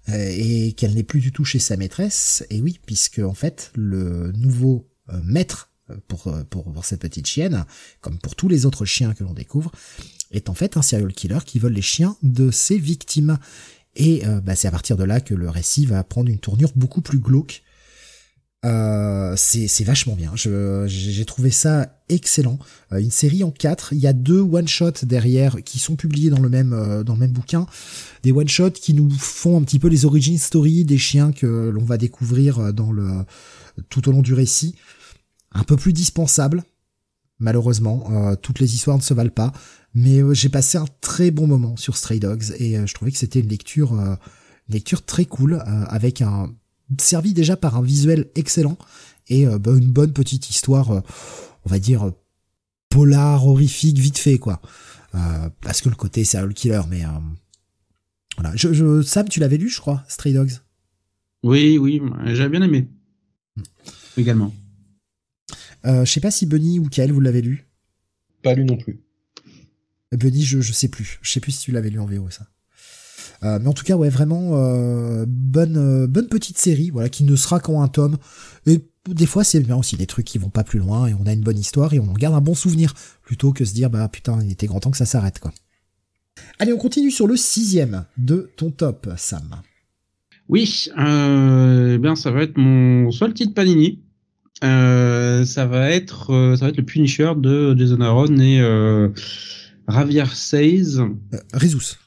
euh, 0.10 0.32
et 0.32 0.74
qu'elle 0.74 0.96
n'est 0.96 1.04
plus 1.04 1.20
du 1.20 1.32
tout 1.32 1.46
chez 1.46 1.60
sa 1.60 1.78
maîtresse. 1.78 2.44
Et 2.50 2.62
oui, 2.62 2.80
puisque 2.84 3.20
en 3.20 3.36
fait 3.36 3.72
le 3.76 4.32
nouveau 4.32 4.90
euh, 5.14 5.22
maître 5.24 5.70
pour, 6.08 6.34
pour, 6.50 6.72
pour 6.72 6.84
cette 6.84 7.02
petite 7.02 7.28
chienne, 7.28 7.64
comme 8.02 8.18
pour 8.18 8.36
tous 8.36 8.48
les 8.48 8.66
autres 8.66 8.86
chiens 8.86 9.14
que 9.14 9.24
l'on 9.24 9.34
découvre, 9.34 9.72
est 10.32 10.50
en 10.50 10.56
fait 10.56 10.78
un 10.78 10.82
serial 10.82 11.14
killer 11.14 11.40
qui 11.46 11.60
vole 11.60 11.74
les 11.74 11.84
chiens 11.84 12.18
de 12.24 12.50
ses 12.50 12.80
victimes. 12.80 13.38
Et 13.96 14.22
bah, 14.44 14.56
c'est 14.56 14.68
à 14.68 14.72
partir 14.72 14.98
de 14.98 15.04
là 15.04 15.20
que 15.20 15.34
le 15.34 15.50
récit 15.50 15.88
va 15.88 16.04
prendre 16.04 16.30
une 16.30 16.38
tournure 16.38 16.72
beaucoup 16.76 17.02
plus 17.02 17.18
glauque. 17.18 17.64
Euh, 18.66 19.36
c'est 19.38 19.84
vachement 19.84 20.16
bien. 20.16 20.34
J'ai 20.36 21.26
trouvé 21.26 21.50
ça 21.50 21.96
excellent. 22.10 22.60
Euh, 22.92 22.98
une 22.98 23.12
série 23.12 23.44
en 23.44 23.52
quatre. 23.52 23.94
Il 23.94 24.00
y 24.00 24.08
a 24.08 24.14
deux 24.14 24.42
one 24.42 24.68
shots 24.68 25.04
derrière 25.06 25.64
qui 25.64 25.80
sont 25.80 25.96
publiés 25.96 26.30
dans 26.30 26.42
le 26.42 26.50
même 26.50 26.74
euh, 26.74 27.04
dans 27.04 27.14
le 27.14 27.20
même 27.20 27.32
bouquin. 27.32 27.68
Des 28.24 28.32
one 28.32 28.50
shots 28.50 28.72
qui 28.72 28.94
nous 28.94 29.10
font 29.12 29.58
un 29.58 29.64
petit 29.64 29.80
peu 29.80 29.88
les 29.88 30.06
origin 30.06 30.38
story 30.38 30.84
des 30.84 30.98
chiens 30.98 31.32
que 31.32 31.46
l'on 31.46 31.84
va 31.84 31.98
découvrir 31.98 32.74
dans 32.74 32.92
le 32.92 33.10
tout 33.88 34.10
au 34.10 34.12
long 34.12 34.22
du 34.22 34.34
récit. 34.34 34.76
Un 35.54 35.64
peu 35.64 35.78
plus 35.78 35.94
dispensable. 35.94 36.64
Malheureusement, 37.40 38.36
toutes 38.42 38.60
les 38.60 38.76
histoires 38.76 38.98
ne 38.98 39.02
se 39.02 39.14
valent 39.14 39.30
pas. 39.30 39.54
Mais 39.94 40.22
j'ai 40.34 40.50
passé 40.50 40.78
un 40.78 40.86
très 41.00 41.32
bon 41.32 41.48
moment 41.48 41.78
sur 41.78 41.96
Stray 41.96 42.20
Dogs 42.20 42.52
et 42.60 42.86
je 42.86 42.94
trouvais 42.94 43.12
que 43.12 43.18
c'était 43.18 43.40
une 43.40 43.48
lecture 43.48 43.98
lecture 44.68 45.06
très 45.06 45.24
cool 45.26 45.64
avec 45.66 46.22
un 46.22 46.54
servi 46.98 47.34
déjà 47.34 47.56
par 47.56 47.78
un 47.78 47.82
visuel 47.82 48.30
excellent 48.36 48.78
et 49.28 49.48
euh, 49.48 49.60
bah, 49.60 49.72
une 49.78 49.92
bonne 49.92 50.14
petite 50.14 50.50
histoire, 50.50 50.92
euh, 50.92 51.02
on 51.66 51.70
va 51.70 51.80
dire 51.80 52.12
polar, 52.90 53.46
horrifique, 53.46 53.98
vite 53.98 54.18
fait 54.18 54.38
quoi. 54.38 54.62
Euh, 55.16 55.50
parce 55.62 55.82
que 55.82 55.90
le 55.90 55.96
côté 55.96 56.24
serial 56.24 56.54
killer, 56.54 56.82
mais 56.90 57.04
voilà. 58.38 58.56
Je, 58.56 58.74
je, 58.74 59.02
Sam, 59.02 59.28
tu 59.28 59.40
l'avais 59.40 59.58
lu, 59.58 59.70
je 59.70 59.80
crois, 59.80 60.04
Stray 60.08 60.34
Dogs? 60.34 60.54
Oui, 61.44 61.78
oui, 61.78 62.02
j'avais 62.26 62.50
bien 62.50 62.62
aimé. 62.62 62.90
Hmm. 63.56 63.64
Également. 64.18 64.54
je 65.84 66.06
sais 66.06 66.20
pas 66.20 66.32
si 66.32 66.46
Bunny 66.46 66.80
ou 66.80 66.90
Kael 66.90 67.12
vous 67.12 67.22
l'avez 67.22 67.42
lu? 67.42 67.68
Pas 68.44 68.54
lu 68.54 68.66
non 68.66 68.78
plus. 68.78 69.02
Bunny, 70.12 70.44
je, 70.44 70.62
je 70.62 70.74
sais 70.74 70.90
plus. 70.90 71.20
Je 71.22 71.32
sais 71.32 71.40
plus 71.40 71.52
si 71.52 71.62
tu 71.66 71.72
l'avais 71.72 71.90
lu 71.90 72.00
en 72.00 72.06
VO 72.06 72.30
ça. 72.30 72.48
Euh, 73.44 73.60
mais 73.62 73.68
en 73.68 73.74
tout 73.74 73.84
cas, 73.84 73.96
ouais, 73.96 74.10
vraiment 74.10 74.52
euh, 74.54 75.26
bonne 75.28 75.78
euh, 75.78 76.08
bonne 76.08 76.28
petite 76.28 76.58
série, 76.58 76.90
voilà, 76.90 77.10
qui 77.10 77.24
ne 77.24 77.36
sera 77.36 77.60
qu'en 77.60 77.82
un 77.82 77.88
tome. 77.88 78.18
Et 78.66 78.82
des 79.08 79.26
fois, 79.26 79.44
c'est 79.44 79.60
bien 79.62 79.78
aussi 79.78 79.96
des 79.96 80.08
trucs 80.08 80.26
qui 80.26 80.38
vont 80.38 80.50
pas 80.50 80.64
plus 80.64 80.80
loin 80.80 81.08
et 81.08 81.14
on 81.14 81.26
a 81.26 81.34
une 81.34 81.42
bonne 81.42 81.58
histoire 81.58 81.94
et 81.94 82.00
on 82.00 82.10
en 82.10 82.14
garde 82.14 82.36
un 82.36 82.42
bon 82.42 82.54
souvenir 82.54 82.94
plutôt 83.24 83.54
que 83.54 83.66
se 83.66 83.74
dire 83.74 83.90
bah 83.90 84.08
putain, 84.10 84.40
il 84.44 84.52
était 84.52 84.68
grand 84.68 84.80
temps 84.80 84.92
que 84.92 84.98
ça 84.98 85.06
s'arrête 85.06 85.40
quoi. 85.40 85.54
Allez, 86.60 86.74
on 86.74 86.78
continue 86.78 87.12
sur 87.12 87.28
le 87.28 87.36
sixième 87.36 88.06
de 88.18 88.52
ton 88.56 88.72
top, 88.72 89.10
Sam. 89.18 89.62
Oui, 90.48 90.88
euh, 90.98 91.96
eh 91.96 91.98
bien 91.98 92.16
ça 92.16 92.32
va 92.32 92.44
être 92.44 92.58
mon 92.58 93.12
seul 93.12 93.34
titre 93.34 93.54
Panini. 93.54 94.04
Euh, 94.64 95.46
ça 95.46 95.66
va 95.66 95.90
être 95.90 96.34
euh, 96.34 96.56
ça 96.56 96.66
va 96.66 96.70
être 96.70 96.78
le 96.78 96.84
Punisher 96.84 97.32
de 97.38 97.78
Jason 97.78 98.02
Aaron 98.02 98.38
et 98.40 98.60
euh, 98.60 99.10
Javier 99.88 100.26
Seiz. 100.34 101.02
Rizus. 101.54 101.98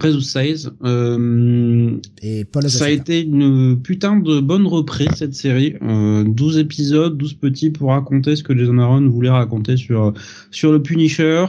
Resus 0.00 0.22
16. 0.22 0.72
Euh, 0.84 1.96
et 2.22 2.44
Paul 2.44 2.68
ça 2.68 2.86
a 2.86 2.90
été 2.90 3.22
une 3.22 3.80
putain 3.80 4.16
de 4.16 4.40
bonne 4.40 4.66
reprise 4.66 5.08
cette 5.14 5.34
série. 5.34 5.74
Euh, 5.82 6.24
12 6.24 6.58
épisodes, 6.58 7.16
12 7.16 7.34
petits 7.34 7.70
pour 7.70 7.90
raconter 7.90 8.36
ce 8.36 8.42
que 8.42 8.56
Jason 8.56 8.78
Aaron 8.78 9.08
voulait 9.08 9.30
raconter 9.30 9.76
sur 9.76 10.12
sur 10.50 10.72
le 10.72 10.82
Punisher. 10.82 11.46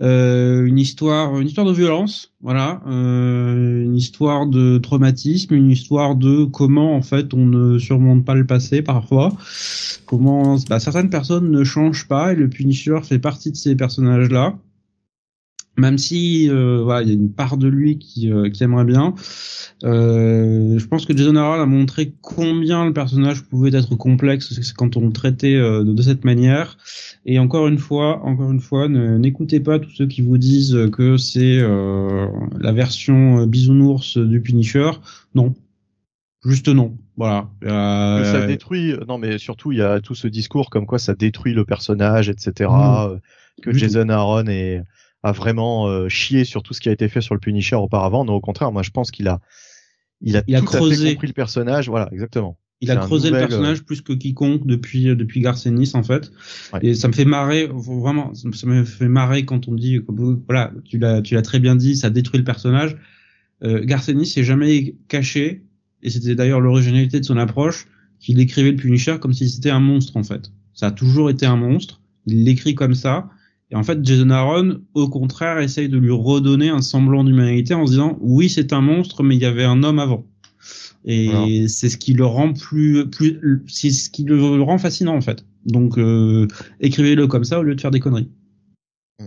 Euh, 0.00 0.64
une 0.64 0.78
histoire, 0.78 1.38
une 1.38 1.46
histoire 1.46 1.66
de 1.66 1.72
violence, 1.72 2.32
voilà, 2.40 2.82
euh, 2.88 3.84
une 3.84 3.94
histoire 3.94 4.46
de 4.48 4.78
traumatisme, 4.78 5.54
une 5.54 5.70
histoire 5.70 6.16
de 6.16 6.44
comment 6.44 6.96
en 6.96 7.02
fait 7.02 7.32
on 7.32 7.46
ne 7.46 7.78
surmonte 7.78 8.24
pas 8.24 8.34
le 8.34 8.44
passé 8.44 8.82
parfois, 8.82 9.32
comment 10.04 10.56
bah, 10.68 10.80
certaines 10.80 11.10
personnes 11.10 11.48
ne 11.48 11.62
changent 11.62 12.08
pas 12.08 12.32
et 12.32 12.34
le 12.34 12.48
Punisher 12.48 12.98
fait 13.04 13.20
partie 13.20 13.52
de 13.52 13.56
ces 13.56 13.76
personnages 13.76 14.30
là 14.30 14.58
même 15.76 15.98
si 15.98 16.48
euh, 16.50 16.82
voilà, 16.82 17.02
il 17.02 17.08
y 17.08 17.10
a 17.10 17.14
une 17.14 17.32
part 17.32 17.56
de 17.56 17.68
lui 17.68 17.98
qui, 17.98 18.30
euh, 18.32 18.48
qui 18.50 18.62
aimerait 18.62 18.84
bien. 18.84 19.14
Euh, 19.84 20.78
je 20.78 20.86
pense 20.86 21.04
que 21.04 21.16
Jason 21.16 21.36
Aaron 21.36 21.60
a 21.60 21.66
montré 21.66 22.14
combien 22.22 22.86
le 22.86 22.92
personnage 22.92 23.42
pouvait 23.42 23.76
être 23.76 23.94
complexe 23.96 24.72
quand 24.72 24.96
on 24.96 25.06
le 25.06 25.12
traitait 25.12 25.56
euh, 25.56 25.84
de, 25.84 26.02
cette 26.02 26.24
manière. 26.24 26.78
Et 27.26 27.38
encore 27.38 27.66
une 27.66 27.78
fois, 27.78 28.22
encore 28.24 28.50
une 28.50 28.60
fois, 28.60 28.88
n'écoutez 28.88 29.60
pas 29.60 29.78
tous 29.78 29.90
ceux 29.90 30.06
qui 30.06 30.22
vous 30.22 30.38
disent 30.38 30.88
que 30.92 31.16
c'est 31.16 31.58
euh, 31.60 32.26
la 32.58 32.72
version 32.72 33.46
bisounours 33.46 34.16
du 34.16 34.40
Punisher. 34.40 34.90
Non, 35.34 35.54
juste 36.44 36.68
non. 36.68 36.96
Voilà. 37.16 37.50
Ça 37.62 38.46
détruit. 38.46 38.94
Non, 39.08 39.18
mais 39.18 39.38
surtout 39.38 39.72
il 39.72 39.78
y 39.78 39.82
a 39.82 40.00
tout 40.00 40.14
ce 40.14 40.28
discours 40.28 40.70
comme 40.70 40.86
quoi 40.86 40.98
ça 40.98 41.14
détruit 41.14 41.52
le 41.52 41.64
personnage, 41.64 42.28
etc. 42.28 42.70
Mmh. 42.70 43.20
Que 43.62 43.72
Jason 43.72 44.08
Aaron 44.08 44.46
est 44.46 44.82
a 45.24 45.32
vraiment 45.32 45.88
euh, 45.88 46.08
chié 46.08 46.44
sur 46.44 46.62
tout 46.62 46.74
ce 46.74 46.80
qui 46.80 46.90
a 46.90 46.92
été 46.92 47.08
fait 47.08 47.22
sur 47.22 47.34
le 47.34 47.40
Punisher 47.40 47.76
auparavant. 47.76 48.26
Non, 48.26 48.34
au 48.34 48.40
contraire, 48.40 48.70
moi 48.70 48.82
je 48.82 48.90
pense 48.90 49.10
qu'il 49.10 49.26
a, 49.26 49.40
il 50.20 50.36
a, 50.36 50.44
il 50.46 50.54
a 50.54 50.60
creusé. 50.60 51.14
compris 51.14 51.28
le 51.28 51.32
personnage. 51.32 51.88
Voilà, 51.88 52.10
exactement. 52.12 52.58
Il 52.82 52.90
a 52.90 52.96
creusé 52.96 53.30
le 53.30 53.38
personnage 53.38 53.84
plus 53.84 54.02
que 54.02 54.12
quiconque 54.12 54.66
depuis 54.66 55.08
euh, 55.08 55.16
depuis 55.16 55.40
Garcenis 55.40 55.92
en 55.94 56.02
fait. 56.02 56.30
Et 56.82 56.94
ça 56.94 57.08
me 57.08 57.14
fait 57.14 57.24
marrer 57.24 57.66
vraiment. 57.72 58.34
Ça 58.34 58.66
me 58.66 58.84
fait 58.84 59.08
marrer 59.08 59.46
quand 59.46 59.66
on 59.66 59.74
dit 59.74 60.00
voilà, 60.46 60.72
tu 60.84 60.98
l'as 60.98 61.22
tu 61.22 61.34
l'as 61.34 61.42
très 61.42 61.58
bien 61.58 61.74
dit, 61.74 61.96
ça 61.96 62.10
détruit 62.10 62.38
le 62.38 62.44
personnage. 62.44 62.98
Euh, 63.62 63.82
Garcenis 63.82 64.26
s'est 64.26 64.44
jamais 64.44 64.94
caché 65.08 65.64
et 66.02 66.10
c'était 66.10 66.34
d'ailleurs 66.34 66.60
l'originalité 66.60 67.18
de 67.18 67.24
son 67.24 67.38
approche 67.38 67.86
qu'il 68.20 68.36
décrivait 68.36 68.72
le 68.72 68.76
Punisher 68.76 69.16
comme 69.18 69.32
si 69.32 69.48
c'était 69.48 69.70
un 69.70 69.80
monstre 69.80 70.18
en 70.18 70.22
fait. 70.22 70.52
Ça 70.74 70.88
a 70.88 70.90
toujours 70.90 71.30
été 71.30 71.46
un 71.46 71.56
monstre. 71.56 72.02
Il 72.26 72.44
l'écrit 72.44 72.74
comme 72.74 72.94
ça 72.94 73.30
et 73.74 73.76
en 73.76 73.82
fait, 73.82 73.98
Jason 74.04 74.30
Aaron, 74.30 74.82
au 74.94 75.08
contraire, 75.08 75.58
essaye 75.58 75.88
de 75.88 75.98
lui 75.98 76.12
redonner 76.12 76.68
un 76.68 76.80
semblant 76.80 77.24
d'humanité 77.24 77.74
en 77.74 77.86
se 77.86 77.90
disant 77.90 78.16
oui, 78.20 78.48
c'est 78.48 78.72
un 78.72 78.80
monstre, 78.80 79.24
mais 79.24 79.34
il 79.34 79.42
y 79.42 79.46
avait 79.46 79.64
un 79.64 79.82
homme 79.82 79.98
avant. 79.98 80.24
Et 81.04 81.66
c'est 81.68 81.90
ce 81.90 81.98
qui 81.98 82.14
le 82.14 82.24
rend 82.24 82.54
plus, 82.54 83.10
plus, 83.10 83.62
c'est 83.66 83.90
ce 83.90 84.08
qui 84.08 84.22
le 84.22 84.62
rend 84.62 84.78
fascinant 84.78 85.16
en 85.16 85.20
fait. 85.20 85.44
Donc 85.66 85.98
euh, 85.98 86.46
écrivez-le 86.80 87.26
comme 87.26 87.44
ça 87.44 87.58
au 87.58 87.62
lieu 87.62 87.74
de 87.74 87.80
faire 87.80 87.90
des 87.90 88.00
conneries. 88.00 88.30
De 89.18 89.26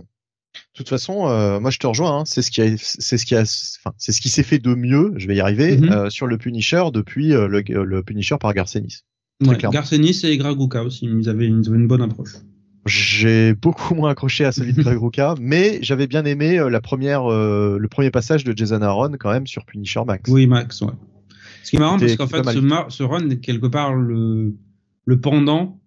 toute 0.74 0.88
façon, 0.88 1.28
euh, 1.28 1.60
moi 1.60 1.70
je 1.70 1.78
te 1.78 1.86
rejoins. 1.86 2.20
Hein. 2.20 2.24
c'est 2.24 2.42
ce 2.42 2.50
qui 2.50 2.62
c'est 2.78 3.16
ce 3.16 3.24
qui 3.24 3.36
a, 3.36 3.42
enfin, 3.42 3.94
c'est 3.96 4.10
ce 4.10 4.20
qui 4.20 4.28
s'est 4.28 4.42
fait 4.42 4.58
de 4.58 4.74
mieux. 4.74 5.12
Je 5.16 5.28
vais 5.28 5.36
y 5.36 5.40
arriver 5.40 5.76
mm-hmm. 5.76 5.92
euh, 5.92 6.10
sur 6.10 6.26
le 6.26 6.36
Punisher 6.36 6.84
depuis 6.92 7.28
le, 7.28 7.46
le, 7.46 8.02
Punisher 8.02 8.36
par 8.40 8.54
Garcenis. 8.54 9.02
Ouais, 9.46 9.56
Garcenis 9.56 10.22
et 10.24 10.36
Graguka 10.36 10.82
aussi, 10.82 11.04
ils 11.06 11.28
avaient, 11.28 11.46
ils 11.46 11.68
avaient 11.68 11.78
une 11.78 11.86
bonne 11.86 12.02
approche. 12.02 12.32
J'ai 12.88 13.54
beaucoup 13.54 13.94
moins 13.94 14.10
accroché 14.10 14.44
à 14.44 14.52
celui 14.52 14.72
de 14.72 14.82
Greg 14.82 14.98
mais 15.40 15.78
j'avais 15.82 16.06
bien 16.06 16.24
aimé 16.24 16.58
euh, 16.58 16.68
la 16.68 16.80
première, 16.80 17.30
euh, 17.30 17.78
le 17.78 17.88
premier 17.88 18.10
passage 18.10 18.44
de 18.44 18.56
Jason 18.56 18.82
Aaron 18.82 19.12
quand 19.18 19.30
même 19.30 19.46
sur 19.46 19.64
Punisher 19.64 20.02
Max. 20.06 20.30
Oui, 20.30 20.46
Max, 20.46 20.80
ouais. 20.82 20.92
Ce 21.62 21.70
qui 21.70 21.76
est 21.76 21.80
marrant, 21.80 21.98
parce 21.98 22.16
qu'en 22.16 22.26
fait, 22.26 22.42
ce, 22.44 22.84
ce, 22.88 23.02
run 23.02 23.28
est 23.30 23.40
quelque 23.40 23.66
part 23.66 23.94
le, 23.94 24.54
le 25.04 25.20
pendant 25.20 25.80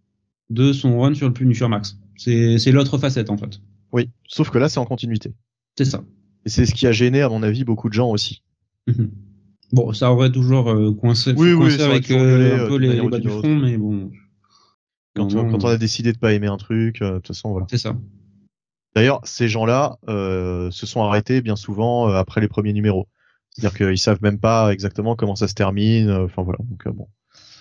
de 0.49 0.73
son 0.73 0.99
run 0.99 1.13
sur 1.15 1.27
le 1.27 1.33
Punisher 1.33 1.67
Max. 1.67 1.97
C'est 2.17 2.71
l'autre 2.71 2.97
facette, 2.97 3.29
en 3.29 3.37
fait. 3.37 3.59
Oui, 3.91 4.09
sauf 4.27 4.49
que 4.51 4.59
là, 4.59 4.69
c'est 4.69 4.79
en 4.79 4.85
continuité. 4.85 5.33
C'est 5.77 5.85
ça. 5.85 6.03
Et 6.45 6.49
c'est 6.49 6.65
ce 6.65 6.73
qui 6.73 6.85
a 6.87 6.91
gêné, 6.91 7.21
à 7.21 7.29
mon 7.29 7.41
avis, 7.43 7.63
beaucoup 7.63 7.89
de 7.89 7.93
gens 7.93 8.09
aussi. 8.09 8.43
Mhm. 8.87 9.09
Bon, 9.73 9.93
ça 9.93 10.11
aurait 10.11 10.31
toujours 10.31 10.69
euh, 10.69 10.93
coincé, 10.93 11.33
oui, 11.37 11.53
oui, 11.53 11.81
avec 11.81 12.11
un 12.11 12.67
peu 12.67 12.77
les, 12.77 12.93
les 12.93 13.07
bas 13.07 13.19
du 13.19 13.29
front, 13.29 13.55
mais 13.55 13.77
bon. 13.77 14.11
Quand, 15.15 15.27
quand, 15.29 15.63
on 15.63 15.67
a 15.67 15.77
décidé 15.77 16.13
de 16.13 16.17
pas 16.17 16.33
aimer 16.33 16.47
un 16.47 16.57
truc, 16.57 17.01
euh, 17.01 17.11
de 17.11 17.15
toute 17.15 17.27
façon, 17.27 17.51
voilà. 17.51 17.67
C'est 17.69 17.77
ça. 17.77 17.95
D'ailleurs, 18.95 19.21
ces 19.23 19.47
gens-là 19.47 19.97
euh, 20.09 20.69
se 20.71 20.85
sont 20.85 21.03
arrêtés 21.03 21.41
bien 21.41 21.55
souvent 21.55 22.09
euh, 22.09 22.15
après 22.15 22.41
les 22.41 22.47
premiers 22.47 22.73
numéros. 22.73 23.07
C'est-à-dire 23.49 23.77
qu'ils 23.77 23.97
savent 23.97 24.21
même 24.21 24.39
pas 24.39 24.71
exactement 24.71 25.15
comment 25.15 25.35
ça 25.35 25.47
se 25.47 25.53
termine. 25.53 26.09
Euh, 26.09 26.25
enfin 26.25 26.43
voilà. 26.43 26.59
Donc 26.69 26.87
bon. 26.95 27.07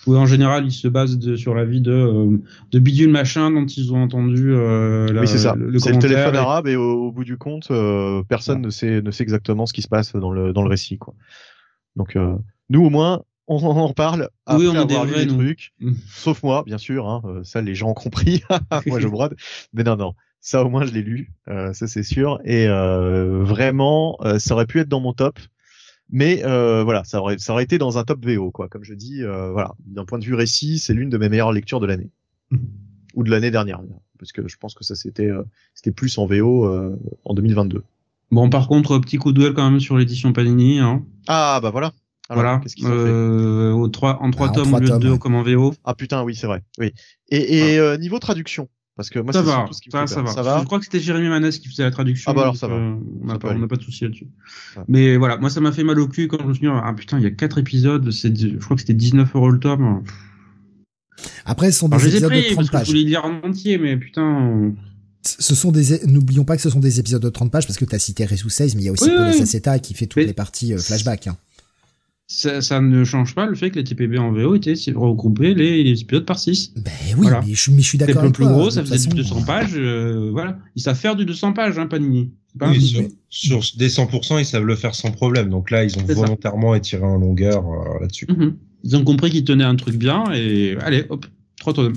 Oui, 0.07 0.17
en 0.17 0.27
général, 0.27 0.65
ils 0.65 0.73
se 0.73 0.89
basent 0.89 1.19
de, 1.19 1.37
sur 1.37 1.55
la 1.55 1.65
vie 1.65 1.83
de, 1.83 2.41
de 2.71 2.79
bidule 2.79 3.11
machin 3.11 3.51
dont 3.51 3.67
ils 3.67 3.93
ont 3.93 4.03
entendu 4.03 4.51
la, 4.51 5.21
oui, 5.21 5.29
c'est 5.29 5.39
ça. 5.39 5.55
Le, 5.55 5.79
c'est 5.79 5.93
le 5.93 5.99
téléphone 5.99 6.37
arabe 6.37 6.67
et 6.69 6.77
au, 6.77 7.13
bout 7.13 7.25
du 7.25 7.37
compte, 7.37 7.71
personne 8.27 8.63
ne 8.63 8.71
sait 8.71 9.03
ne 9.03 9.11
sait 9.11 9.23
exactement 9.23 9.67
ce 9.67 9.75
qui 9.75 9.83
se 9.83 9.89
passe 9.89 10.17
dans 10.17 10.31
le 10.31 10.55
dans 10.55 10.63
le 10.63 10.71
récit 10.71 10.97
quoi. 10.97 11.13
Donc 11.97 12.17
nous 12.71 12.83
au 12.83 12.89
moins, 12.89 13.23
on 13.51 13.77
en 13.77 13.87
reparle 13.87 14.31
après 14.47 14.67
oui, 14.67 14.69
on 14.69 14.77
avoir 14.77 15.05
lu 15.05 15.15
des 15.15 15.27
trucs. 15.27 15.73
Mm. 15.81 15.93
Sauf 16.09 16.43
moi, 16.43 16.63
bien 16.65 16.79
sûr. 16.79 17.09
Hein, 17.09 17.23
euh, 17.25 17.45
ça, 17.45 17.61
les 17.61 17.75
gens 17.75 17.91
ont 17.91 17.95
compris. 17.95 18.43
moi, 18.87 19.01
je 19.01 19.09
brode. 19.09 19.37
Mais 19.73 19.83
non, 19.83 19.97
non. 19.97 20.15
Ça, 20.41 20.65
au 20.65 20.71
moins, 20.71 20.87
je 20.87 20.93
l'ai 20.93 21.03
lu. 21.03 21.33
Euh, 21.49 21.73
ça, 21.73 21.87
c'est 21.87 22.03
sûr. 22.03 22.41
Et 22.45 22.67
euh, 22.67 23.43
vraiment, 23.43 24.19
ça 24.39 24.55
aurait 24.55 24.67
pu 24.67 24.81
être 24.81 24.89
dans 24.89 25.01
mon 25.01 25.13
top. 25.13 25.39
Mais 26.13 26.43
voilà, 26.43 27.05
ça 27.05 27.21
aurait, 27.21 27.39
ça 27.39 27.53
aurait 27.53 27.65
été 27.65 27.79
dans 27.79 27.99
un 27.99 28.05
top 28.05 28.25
VO, 28.25 28.51
quoi. 28.51 28.69
Comme 28.69 28.85
je 28.85 28.95
dis, 28.95 29.23
voilà, 29.23 29.75
d'un 29.85 30.05
point 30.05 30.19
de 30.19 30.25
vue 30.25 30.35
récit, 30.35 30.79
c'est 30.79 30.95
l'une 30.95 31.11
de 31.11 31.19
mes 31.19 31.29
meilleures 31.29 31.53
lectures 31.53 31.81
de 31.81 31.87
l'année 31.87 32.11
mm. 32.51 32.59
ou 33.15 33.25
de 33.25 33.31
l'année 33.31 33.51
dernière, 33.51 33.81
parce 34.19 34.33
que 34.33 34.49
je 34.49 34.57
pense 34.57 34.75
que 34.75 34.83
ça 34.83 34.97
c'était, 34.97 35.31
c'était 35.75 35.93
plus 35.93 36.19
en 36.19 36.27
VO 36.27 36.69
en 37.25 37.35
2022. 37.35 37.85
Bon, 38.33 38.49
par 38.49 38.67
contre, 38.67 38.99
petit 38.99 39.19
coup 39.19 39.33
de 39.33 39.41
duel 39.41 39.55
quand 39.55 39.69
même 39.69 39.81
sur 39.81 39.99
l'édition 39.99 40.33
Panini. 40.33 40.79
Hein. 40.79 41.05
Ah 41.29 41.61
bah 41.63 41.71
voilà. 41.71 41.93
Alors, 42.31 42.43
voilà. 42.45 42.61
Qu'est-ce 42.63 42.77
qu'ils 42.77 42.87
ont 42.87 42.91
fait 42.91 42.95
Euh, 42.95 43.73
au 43.73 43.89
3, 43.89 44.23
en 44.23 44.31
3 44.31 44.49
Ah, 44.49 44.53
tomes 44.53 44.65
trois 44.69 44.79
au 44.79 44.81
lieu 44.81 44.87
de 44.87 44.93
tomes, 44.93 45.01
2 45.03 45.11
ouais. 45.13 45.19
comme 45.19 45.35
en 45.35 45.43
VO. 45.43 45.75
Ah 45.85 45.95
putain, 45.95 46.23
oui, 46.23 46.35
c'est 46.37 46.47
vrai. 46.47 46.63
Oui. 46.79 46.93
Et, 47.31 47.59
et 47.73 47.79
euh, 47.79 47.97
niveau 47.99 48.19
traduction, 48.19 48.69
parce 48.97 49.11
que 49.11 49.19
moi, 49.19 49.33
Ça 49.33 49.41
c'est 49.41 49.47
va, 49.47 49.53
surtout 49.57 49.73
ce 49.75 49.81
qui 49.83 49.89
me 49.89 49.93
ça, 49.93 50.07
fait 50.07 50.15
ça 50.15 50.23
va. 50.23 50.31
Ça 50.33 50.43
va. 50.43 50.59
Je 50.61 50.65
crois 50.65 50.79
que 50.79 50.85
c'était 50.85 51.01
Jérémy 51.01 51.29
Manès 51.29 51.59
qui 51.59 51.69
faisait 51.69 51.83
la 51.83 51.91
traduction. 51.91 52.31
Ah 52.31 52.35
bah 52.35 52.43
alors, 52.43 52.57
ça 52.57 52.69
va. 52.69 52.75
euh, 52.75 52.95
on 53.23 53.27
n'a 53.27 53.39
pas, 53.39 53.49
on 53.49 53.51
aller. 53.51 53.61
n'a 53.61 53.67
pas 53.69 53.77
de 53.77 53.83
souci 53.83 54.05
là-dessus. 54.05 54.29
Ouais. 54.77 54.83
Mais 54.89 55.17
voilà, 55.17 55.37
moi 55.39 55.51
ça 55.51 55.61
m'a 55.61 55.73
fait 55.73 55.85
mal 55.85 55.99
au 55.99 56.07
cul 56.09 56.29
quand 56.29 56.39
je 56.41 56.47
me 56.47 56.55
suis 56.55 56.67
dit, 56.67 56.73
ah 56.73 56.95
putain, 56.97 57.19
il 57.19 57.25
y 57.25 57.27
a 57.27 57.31
4 57.31 57.59
épisodes, 57.59 58.11
c'est, 58.11 58.35
je 58.39 58.57
crois 58.59 58.77
que 58.77 58.81
c'était 58.83 58.95
19 58.95 59.35
euros 59.35 59.51
le 59.51 59.59
tome. 59.59 60.03
Après, 61.45 61.71
ce 61.73 61.81
sont 61.81 61.89
des 61.89 61.95
Alors 61.97 62.01
je 62.01 62.07
les 62.07 62.15
ai 62.15 62.17
épisodes 62.19 62.31
pris 62.31 62.43
de 62.51 62.55
30 62.55 62.71
parce 62.71 62.83
que 62.83 62.87
je 62.87 62.91
voulais 62.93 63.03
les 63.03 63.09
lire 63.11 63.25
en 63.25 63.41
entier, 63.49 63.79
mais 63.79 63.97
putain. 63.97 64.73
Ce 65.23 65.55
sont 65.55 65.71
des, 65.71 66.01
n'oublions 66.07 66.45
pas 66.45 66.57
que 66.57 66.63
ce 66.63 66.71
sont 66.71 66.81
des 66.81 66.99
épisodes 66.99 67.21
de 67.23 67.29
30 67.29 67.51
pages 67.53 67.67
parce 67.67 67.79
que 67.79 67.85
tu 67.85 67.95
as 67.95 67.99
cité 67.99 68.25
Ressus 68.25 68.49
16, 68.49 68.75
mais 68.75 68.83
il 68.83 68.85
y 68.87 68.89
a 68.89 68.93
aussi 68.93 69.05
Oui, 69.05 69.11
Paul 69.17 69.27
oui. 69.31 69.37
Saceta 69.39 69.79
qui 69.79 69.93
fait 69.93 70.07
toutes 70.07 70.17
Mais- 70.23 70.27
les 70.27 70.33
parties 70.33 70.73
euh, 70.73 70.79
flashback. 70.79 71.27
Hein. 71.27 71.37
Ça, 72.33 72.63
ça 72.63 72.81
ne 72.81 73.03
change 73.03 73.35
pas 73.35 73.47
le 73.47 73.57
fait 73.57 73.71
que 73.73 73.77
les 73.81 73.83
TPB 73.85 74.17
en 74.17 74.31
VO 74.31 74.55
étaient 74.55 74.75
regroupés 74.95 75.53
les, 75.53 75.83
les 75.83 76.01
épisodes 76.01 76.25
par 76.25 76.39
6. 76.39 76.75
Ben 76.77 76.83
oui, 77.09 77.23
Voilà. 77.23 77.43
mais, 77.45 77.55
je, 77.55 77.71
mais 77.73 77.79
je 77.79 77.83
suis 77.89 77.99
C'était 77.99 78.13
d'accord 78.13 78.23
un 78.23 78.23
peu 78.23 78.27
avec 78.27 78.35
plus 78.37 78.45
toi. 78.45 78.53
gros, 78.53 78.71
ça 78.71 78.83
faisait 78.85 79.09
du 79.09 79.23
façon, 79.23 79.35
200 79.41 79.45
pages, 79.47 79.73
euh, 79.75 80.31
voilà. 80.31 80.57
Ils 80.77 80.81
savent 80.83 80.97
faire 80.97 81.17
du 81.17 81.25
200 81.25 81.55
pages, 81.55 81.77
hein, 81.81 81.89
Panini. 81.89 82.33
Pas 82.57 82.71
Oui, 82.71 82.81
sur, 83.29 83.65
sur 83.65 83.79
des 83.79 83.89
100%, 83.89 84.39
ils 84.39 84.45
savent 84.45 84.63
le 84.65 84.77
faire 84.77 84.95
sans 84.95 85.11
problème. 85.11 85.51
Donc 85.51 85.73
là, 85.73 85.83
ils 85.83 85.99
ont 85.99 86.07
ça. 86.07 86.15
volontairement 86.15 86.77
étiré 86.77 87.03
en 87.03 87.19
longueur 87.19 87.65
euh, 87.69 88.01
là-dessus. 88.01 88.27
Mhm. 88.29 88.57
Ils 88.85 88.97
ont 88.97 89.03
compris 89.03 89.31
qu'ils 89.33 89.45
tenaient 89.45 89.65
un 89.65 89.75
truc 89.75 89.97
bien 89.97 90.23
et 90.33 90.77
allez, 90.83 91.07
hop, 91.09 91.27
trois 91.59 91.73
tomes. 91.75 91.95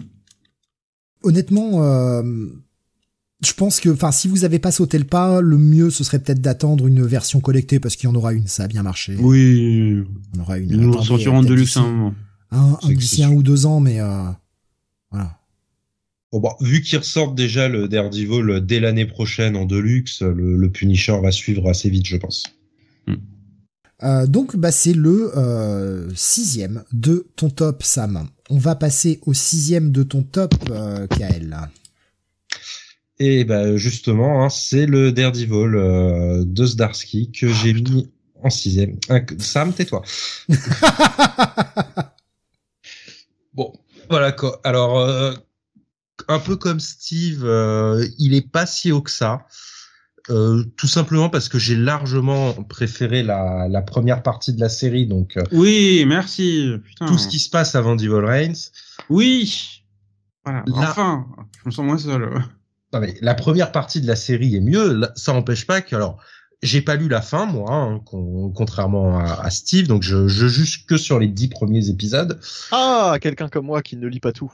Honnêtement, 1.21 1.83
euh, 1.83 2.23
je 3.45 3.53
pense 3.53 3.80
que, 3.80 3.89
enfin, 3.89 4.11
si 4.11 4.27
vous 4.27 4.43
avez 4.45 4.59
pas 4.59 4.72
sauté 4.72 4.97
le 4.97 5.03
pas, 5.05 5.41
le 5.41 5.57
mieux 5.57 5.89
ce 5.89 6.03
serait 6.03 6.19
peut-être 6.19 6.41
d'attendre 6.41 6.88
une 6.88 7.03
version 7.05 7.39
collectée 7.39 7.80
parce 7.80 7.95
qu'il 7.95 8.09
y 8.09 8.11
en 8.11 8.15
aura 8.15 8.33
une, 8.33 8.47
ça 8.47 8.63
a 8.63 8.67
bien 8.67 8.83
marché. 8.83 9.15
Oui, 9.19 10.03
On 10.35 10.41
aura 10.41 10.57
une. 10.57 10.69
ils 10.69 10.80
nous 10.80 11.01
sortiront 11.03 11.41
de 11.43 11.53
luxe 11.53 11.73
d'ici 11.73 11.80
à 11.80 11.81
un 11.83 11.91
moment. 11.91 12.13
Un, 12.51 12.57
un 12.57 12.77
C'est- 12.88 12.93
d'ici 12.95 13.15
c'est 13.17 13.23
un 13.23 13.30
sûr. 13.30 13.38
ou 13.38 13.43
deux 13.43 13.65
ans, 13.65 13.80
mais 13.80 13.99
euh, 13.99 14.23
voilà. 15.11 15.38
Bon, 16.31 16.39
bon, 16.39 16.49
vu 16.61 16.81
qu'ils 16.81 16.97
ressortent 16.99 17.35
déjà 17.35 17.67
le 17.67 17.88
Daredevil 17.88 18.59
dès 18.65 18.80
l'année 18.80 19.05
prochaine 19.05 19.55
en 19.55 19.65
Deluxe, 19.65 20.22
le, 20.23 20.57
le 20.57 20.69
Punisher 20.72 21.15
va 21.22 21.31
suivre 21.31 21.69
assez 21.69 21.89
vite, 21.89 22.07
je 22.07 22.17
pense. 22.17 22.43
Euh, 24.01 24.27
donc, 24.27 24.57
bah, 24.57 24.72
c'est 24.72 24.93
le 24.93 25.31
euh, 25.38 26.09
sixième 26.15 26.83
de 26.91 27.27
ton 27.35 27.49
top, 27.49 27.83
Sam. 27.83 28.27
On 28.49 28.57
va 28.57 28.75
passer 28.75 29.19
au 29.25 29.33
sixième 29.33 29.91
de 29.91 30.03
ton 30.03 30.23
top, 30.23 30.53
euh, 30.72 31.07
Kael. 31.07 31.57
Et 33.19 33.43
bah 33.45 33.77
justement, 33.77 34.43
hein, 34.43 34.50
c'est 34.50 34.85
le 34.85 35.11
Daredevil 35.11 35.75
euh, 35.75 36.43
de 36.45 36.66
Zdarsky 36.66 37.32
que 37.32 37.45
Ah, 37.48 37.53
j'ai 37.64 37.74
mis 37.74 38.09
en 38.42 38.50
sixième. 38.50 38.98
Sam, 39.40 39.74
tais-toi. 39.74 40.01
Bon, 43.53 43.72
voilà 44.09 44.32
quoi. 44.32 44.59
Alors, 44.64 45.00
euh, 45.00 45.33
un 46.27 46.40
peu 46.40 46.56
comme 46.56 46.80
Steve, 46.80 47.43
euh, 47.45 48.06
il 48.17 48.33
est 48.33 48.50
pas 48.50 48.66
si 48.66 48.92
haut 48.92 49.01
que 49.01 49.11
ça. 49.11 49.45
Euh, 50.30 50.64
tout 50.77 50.88
simplement 50.88 51.30
parce 51.30 51.50
que 51.50 51.59
j'ai 51.59 51.75
largement 51.75 52.53
préféré 52.64 53.24
la, 53.24 53.67
la 53.69 53.82
première 53.82 54.24
partie 54.24 54.53
de 54.53 54.59
la 54.61 54.69
série, 54.69 55.06
donc 55.06 55.35
euh, 55.38 55.43
Oui, 55.51 56.06
merci. 56.08 56.72
Putain. 56.83 57.08
tout 57.08 57.17
ce 57.17 57.27
qui 57.27 57.40
se 57.40 57.50
passe 57.50 57.75
avant 57.75 57.95
Devil 57.95 58.25
Reigns. 58.25 58.72
Oui. 59.09 59.83
Voilà. 60.45 60.64
Là- 60.66 60.90
Enfin, 60.92 61.27
je 61.61 61.69
me 61.69 61.72
sens 61.72 61.85
moins 61.85 61.98
seul. 61.98 62.30
Non, 62.93 62.99
mais 62.99 63.15
la 63.22 63.33
première 63.33 63.72
partie 63.72 63.99
de 64.01 64.07
la 64.07 64.15
série 64.15 64.55
est 64.55 64.61
mieux. 64.61 64.93
Là, 64.93 65.11
Ça 65.15 65.33
n'empêche 65.33 65.65
pas 65.65 65.81
que, 65.81 65.95
alors, 65.95 66.22
j'ai 66.61 66.81
pas 66.81 66.95
lu 66.95 67.09
la 67.09 67.22
fin, 67.22 67.45
moi, 67.45 67.73
hein, 67.73 67.99
con- 68.05 68.51
contrairement 68.55 69.17
à, 69.19 69.41
à 69.43 69.49
Steve, 69.49 69.88
donc 69.88 70.03
je, 70.03 70.27
je 70.27 70.47
juge 70.47 70.85
que 70.85 70.95
sur 70.97 71.19
les 71.19 71.27
dix 71.27 71.47
premiers 71.49 71.89
épisodes. 71.89 72.39
Ah, 72.72 73.17
quelqu'un 73.19 73.49
comme 73.49 73.65
moi 73.65 73.81
qui 73.81 73.97
ne 73.97 74.07
lit 74.07 74.19
pas 74.22 74.31
tout. 74.31 74.53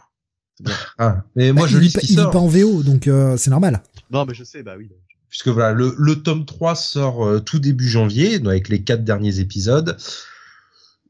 Ah, 0.97 1.23
mais 1.35 1.51
moi, 1.53 1.63
Bah, 1.67 1.71
je 1.71 1.77
lis 1.77 1.89
pas- 1.91 1.99
il 2.03 2.09
lit 2.09 2.15
pas 2.15 2.39
en 2.39 2.47
VO, 2.47 2.83
donc 2.83 3.07
euh, 3.07 3.37
c'est 3.37 3.49
normal. 3.49 3.81
Non, 4.11 4.25
mais 4.25 4.33
je 4.33 4.43
sais, 4.43 4.63
bah 4.63 4.73
oui. 4.77 4.89
puisque 5.29 5.47
voilà, 5.49 5.71
le, 5.73 5.93
le 5.97 6.15
tome 6.23 6.45
3 6.45 6.75
sort 6.75 7.25
euh, 7.25 7.39
tout 7.39 7.59
début 7.59 7.87
janvier, 7.87 8.39
donc 8.39 8.47
avec 8.49 8.67
les 8.69 8.83
quatre 8.83 9.03
derniers 9.05 9.39
épisodes. 9.39 9.95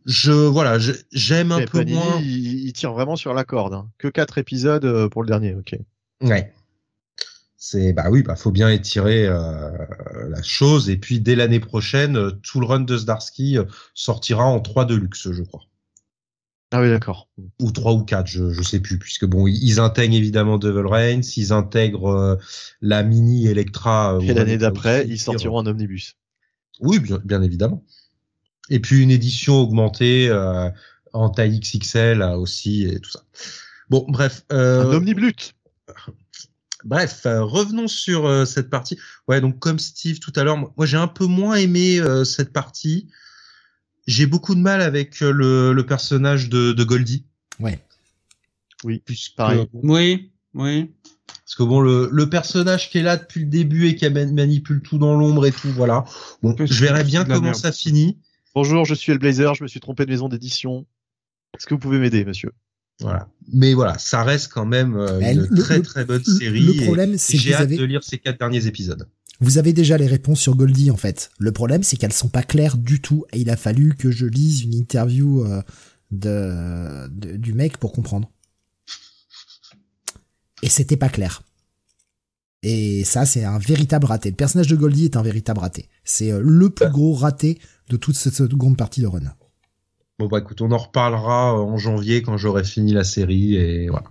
Je, 0.05 0.31
voilà, 0.31 0.77
j'aime 1.11 1.51
un 1.51 1.59
Et 1.59 1.65
peu 1.65 1.79
Panini, 1.79 1.97
moins. 1.97 2.19
il, 2.21 2.65
il 2.67 2.73
tire 2.73 2.93
vraiment 2.93 3.15
sur 3.15 3.33
la 3.33 3.43
corde. 3.43 3.73
hein. 3.73 3.89
Que 3.97 4.07
quatre 4.07 4.37
épisodes 4.37 4.85
euh, 4.85 5.09
pour 5.09 5.23
le 5.23 5.27
dernier, 5.27 5.55
ok. 5.55 5.75
Ouais. 6.21 6.53
C'est 7.71 7.93
bah 7.93 8.05
oui, 8.09 8.23
bah 8.23 8.35
faut 8.35 8.49
bien 8.49 8.69
étirer 8.69 9.27
euh, 9.27 9.69
la 10.27 10.41
chose 10.41 10.89
et 10.89 10.97
puis 10.97 11.19
dès 11.19 11.35
l'année 11.35 11.59
prochaine, 11.59 12.17
euh, 12.17 12.31
tout 12.31 12.59
le 12.59 12.65
run 12.65 12.79
de 12.79 12.97
Zdarsky 12.97 13.59
euh, 13.59 13.65
sortira 13.93 14.43
en 14.43 14.59
3 14.59 14.85
de 14.85 14.95
luxe, 14.95 15.31
je 15.31 15.43
crois. 15.43 15.61
Ah 16.71 16.81
oui, 16.81 16.89
d'accord. 16.89 17.29
ou 17.59 17.71
trois 17.71 17.93
ou 17.93 18.03
quatre, 18.03 18.25
je 18.25 18.49
je 18.49 18.61
sais 18.63 18.79
plus, 18.79 18.97
puisque 18.97 19.25
bon, 19.25 19.45
ils 19.45 19.79
intègrent 19.79 20.15
évidemment 20.15 20.57
Devil 20.57 20.87
Reigns, 20.87 21.21
ils 21.37 21.53
intègrent 21.53 22.09
euh, 22.09 22.35
la 22.81 23.03
mini 23.03 23.45
Electra. 23.45 24.17
Et 24.23 24.33
l'année 24.33 24.57
d'après, 24.57 25.05
ils 25.07 25.19
sortiront 25.19 25.59
en 25.59 25.67
omnibus. 25.67 26.15
Oui, 26.79 26.97
bien, 26.97 27.19
bien 27.23 27.43
évidemment. 27.43 27.83
Et 28.71 28.79
puis 28.79 29.03
une 29.03 29.11
édition 29.11 29.57
augmentée 29.57 30.27
euh, 30.27 30.71
en 31.13 31.29
taille 31.29 31.59
XXL 31.59 32.23
aussi 32.23 32.85
et 32.85 32.99
tout 32.99 33.11
ça. 33.11 33.21
Bon, 33.91 34.05
bref. 34.07 34.43
Euh, 34.51 34.89
Un 34.89 34.93
omniblut. 34.95 35.53
Bref, 36.85 37.25
euh, 37.25 37.43
revenons 37.43 37.87
sur 37.87 38.25
euh, 38.25 38.45
cette 38.45 38.69
partie. 38.69 38.97
Ouais, 39.27 39.41
donc 39.41 39.59
comme 39.59 39.79
Steve 39.79 40.19
tout 40.19 40.33
à 40.35 40.43
l'heure, 40.43 40.57
moi 40.57 40.73
moi, 40.77 40.85
j'ai 40.85 40.97
un 40.97 41.07
peu 41.07 41.25
moins 41.25 41.55
aimé 41.55 41.99
euh, 41.99 42.23
cette 42.23 42.53
partie. 42.53 43.07
J'ai 44.07 44.25
beaucoup 44.25 44.55
de 44.55 44.61
mal 44.61 44.81
avec 44.81 45.21
euh, 45.21 45.31
le, 45.31 45.73
le 45.73 45.85
personnage 45.85 46.49
de, 46.49 46.71
de 46.71 46.83
Goldie. 46.83 47.25
Ouais. 47.59 47.83
Oui, 48.83 49.01
Puisque, 49.05 49.35
pareil. 49.35 49.67
Oui, 49.73 50.31
oui. 50.53 50.91
Parce 51.27 51.55
que 51.55 51.63
bon, 51.63 51.81
le, 51.81 52.09
le 52.11 52.29
personnage 52.29 52.89
qui 52.89 52.99
est 52.99 53.03
là 53.03 53.17
depuis 53.17 53.41
le 53.41 53.47
début 53.47 53.87
et 53.87 53.95
qui 53.95 54.09
man- 54.09 54.33
manipule 54.33 54.81
tout 54.81 54.97
dans 54.97 55.15
l'ombre 55.15 55.45
et 55.45 55.51
tout, 55.51 55.69
voilà. 55.71 56.05
Bon, 56.41 56.55
je 56.57 56.81
verrai 56.81 57.03
bien 57.03 57.25
comment 57.25 57.53
ça 57.53 57.71
finit. 57.71 58.19
Bonjour, 58.55 58.85
je 58.85 58.93
suis 58.95 59.11
Elblazer, 59.11 59.53
je 59.55 59.63
me 59.63 59.67
suis 59.67 59.79
trompé 59.79 60.05
de 60.05 60.11
maison 60.11 60.29
d'édition. 60.29 60.85
Est-ce 61.55 61.65
que 61.65 61.73
vous 61.73 61.79
pouvez 61.79 61.99
m'aider, 61.99 62.23
monsieur? 62.23 62.51
Voilà. 62.99 63.29
Mais 63.51 63.73
voilà, 63.73 63.97
ça 63.97 64.23
reste 64.23 64.51
quand 64.51 64.65
même 64.65 64.95
euh, 64.95 65.19
une 65.21 65.47
le- 65.49 65.61
très 65.61 65.77
le- 65.77 65.83
très 65.83 66.05
bonne 66.05 66.23
série. 66.23 66.61
le 66.61 66.83
problème, 66.85 67.17
c'est 67.17 67.33
que 67.33 67.39
j'ai 67.39 67.49
vous 67.49 67.55
hâte 67.55 67.61
avez- 67.61 67.77
de 67.77 67.83
lire 67.83 68.03
ces 68.03 68.17
quatre 68.17 68.37
derniers 68.39 68.67
épisodes. 68.67 69.07
Vous 69.41 69.57
avez 69.57 69.71
déjà 69.71 69.97
les 69.97 70.05
réponses 70.07 70.41
sur 70.41 70.55
Goldie 70.55 70.91
en 70.91 70.97
fait. 70.97 71.31
Le 71.39 71.51
problème 71.53 71.81
c'est 71.81 71.95
qu'elles 71.95 72.11
sont 72.13 72.27
pas 72.27 72.43
claires 72.43 72.75
du 72.77 72.99
tout 73.01 73.25
et 73.31 73.39
il 73.39 73.49
a 73.49 73.55
fallu 73.55 73.95
que 73.95 74.11
je 74.11 74.25
lise 74.25 74.63
une 74.63 74.73
interview 74.73 75.45
euh, 75.45 75.61
de, 76.11 77.07
de- 77.09 77.37
du 77.37 77.53
mec 77.53 77.77
pour 77.77 77.93
comprendre. 77.93 78.29
Et 80.61 80.67
c'était 80.69 80.97
pas 80.97 81.09
clair. 81.09 81.41
Et 82.63 83.05
ça 83.05 83.25
c'est 83.25 83.45
un 83.45 83.57
véritable 83.59 84.05
raté. 84.07 84.29
Le 84.29 84.35
personnage 84.35 84.67
de 84.67 84.75
Goldie 84.75 85.05
est 85.05 85.15
un 85.15 85.21
véritable 85.21 85.61
raté. 85.61 85.87
C'est 86.03 86.31
euh, 86.33 86.41
le 86.43 86.69
plus 86.69 86.89
gros 86.89 87.13
raté 87.13 87.59
de 87.89 87.95
toute 87.95 88.15
cette 88.17 88.33
seconde 88.33 88.75
partie 88.75 88.99
de 89.01 89.07
Run. 89.07 89.33
Bon 90.19 90.27
bah 90.27 90.39
écoute, 90.39 90.61
on 90.61 90.71
en 90.71 90.77
reparlera 90.77 91.53
euh, 91.53 91.61
en 91.61 91.77
janvier 91.77 92.21
quand 92.21 92.35
j'aurai 92.35 92.65
fini 92.65 92.91
la 92.91 93.05
série 93.05 93.55
et 93.55 93.87
voilà. 93.87 94.03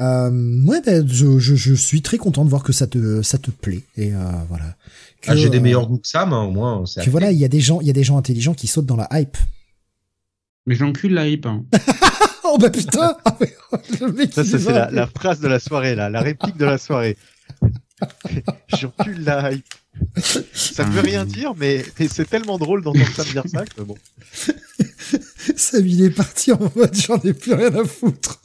Euh, 0.00 0.64
ouais, 0.64 0.80
ben, 0.84 1.06
je, 1.08 1.38
je, 1.38 1.54
je 1.54 1.74
suis 1.74 2.02
très 2.02 2.18
content 2.18 2.44
de 2.44 2.50
voir 2.50 2.62
que 2.62 2.72
ça 2.72 2.86
te 2.86 3.22
ça 3.22 3.38
te 3.38 3.50
plaît 3.50 3.82
et 3.96 4.14
euh, 4.14 4.18
voilà. 4.48 4.76
Que, 5.22 5.30
Ah, 5.30 5.36
j'ai 5.36 5.48
des 5.48 5.58
euh, 5.58 5.60
meilleurs 5.60 5.86
goûts 5.86 5.98
que 5.98 6.06
Sam, 6.06 6.32
hein, 6.32 6.42
au 6.42 6.50
moins. 6.50 6.84
Que 6.84 7.00
acté. 7.00 7.10
voilà, 7.10 7.32
il 7.32 7.38
y 7.38 7.44
a 7.44 7.48
des 7.48 7.60
gens, 7.60 7.80
il 7.80 7.86
y 7.86 7.90
a 7.90 7.92
des 7.92 8.04
gens 8.04 8.16
intelligents 8.16 8.54
qui 8.54 8.66
sautent 8.66 8.86
dans 8.86 8.96
la 8.96 9.08
hype. 9.12 9.36
Mais 10.66 10.74
j'encule 10.74 11.14
la 11.14 11.28
hype. 11.28 11.46
Hein. 11.46 11.64
Oh 12.50 12.56
bah 12.56 12.70
putain 12.70 13.14
Ah, 13.26 13.36
mais, 13.38 13.52
le 14.00 14.10
mec, 14.10 14.32
Ça, 14.32 14.42
ça, 14.42 14.58
c'est 14.58 14.72
la, 14.72 14.90
la 14.90 15.06
phrase 15.06 15.38
de 15.40 15.48
la 15.48 15.58
soirée, 15.58 15.94
là, 15.94 16.08
la 16.08 16.22
réplique 16.22 16.56
de 16.56 16.64
la 16.64 16.78
soirée. 16.78 17.18
J'encule 18.68 19.22
la 19.22 19.52
hype. 19.52 19.66
Ça 20.52 20.84
ne 20.86 20.92
veut 20.92 21.00
rien 21.00 21.24
dire, 21.24 21.54
mais, 21.58 21.84
mais 21.98 22.08
c'est 22.08 22.28
tellement 22.28 22.58
drôle 22.58 22.82
d'entendre 22.82 23.06
ça 23.14 23.24
me 23.24 23.30
dire 23.32 23.44
ça 23.46 23.64
que 23.64 23.82
bon. 23.82 23.96
Sam, 25.56 25.86
il 25.86 26.02
est 26.04 26.10
parti 26.10 26.52
en 26.52 26.60
mode 26.76 26.94
j'en 26.94 27.18
ai 27.20 27.32
plus 27.32 27.52
rien 27.54 27.74
à 27.74 27.84
foutre. 27.84 28.40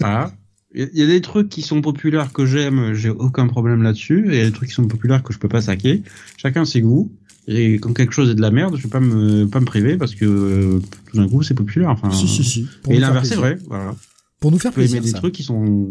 Voilà. 0.00 0.32
Il 0.74 0.90
y 0.92 1.02
a 1.02 1.06
des 1.06 1.20
trucs 1.20 1.48
qui 1.48 1.62
sont 1.62 1.80
populaires 1.82 2.32
que 2.32 2.46
j'aime, 2.46 2.94
j'ai 2.94 3.10
aucun 3.10 3.46
problème 3.46 3.82
là-dessus, 3.82 4.26
et 4.30 4.34
il 4.34 4.38
y 4.38 4.40
a 4.42 4.46
des 4.46 4.52
trucs 4.52 4.68
qui 4.70 4.74
sont 4.74 4.88
populaires 4.88 5.22
que 5.22 5.32
je 5.32 5.38
peux 5.38 5.48
pas 5.48 5.62
saquer. 5.62 6.02
Chacun 6.36 6.64
ses 6.64 6.80
goûts. 6.80 7.12
Et 7.46 7.74
quand 7.74 7.92
quelque 7.92 8.12
chose 8.12 8.30
est 8.30 8.34
de 8.34 8.40
la 8.40 8.50
merde, 8.50 8.76
je 8.76 8.82
vais 8.82 8.88
pas 8.88 9.00
me 9.00 9.46
pas 9.46 9.60
me 9.60 9.66
priver 9.66 9.96
parce 9.98 10.14
que 10.14 10.24
euh, 10.24 10.80
tout 11.10 11.16
d'un 11.18 11.28
coup 11.28 11.42
c'est 11.42 11.54
populaire. 11.54 11.90
Enfin, 11.90 12.10
si, 12.10 12.26
si, 12.26 12.42
si. 12.42 12.66
Pour 12.82 12.92
Et 12.92 12.98
l'inverse 12.98 13.28
c'est 13.28 13.36
plaisir. 13.36 13.56
vrai. 13.56 13.58
Voilà. 13.68 13.94
Pour 14.40 14.50
nous 14.50 14.58
faire 14.58 14.72
plaisir. 14.72 15.00
des 15.02 15.10
Sam. 15.10 15.20
trucs 15.20 15.34
qui 15.34 15.42
sont 15.42 15.90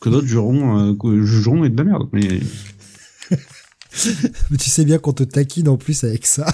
que 0.00 0.08
d'autres 0.10 0.26
jugeront, 0.26 0.94
euh, 0.94 1.24
jugeront 1.24 1.64
être 1.64 1.74
de 1.74 1.82
la 1.82 1.84
merde. 1.90 2.08
Mais 2.12 2.40
Mais 4.50 4.56
tu 4.58 4.68
sais 4.70 4.84
bien 4.84 4.98
qu'on 4.98 5.12
te 5.12 5.22
taquine 5.24 5.68
en 5.68 5.76
plus 5.76 6.04
avec 6.04 6.26
ça. 6.26 6.46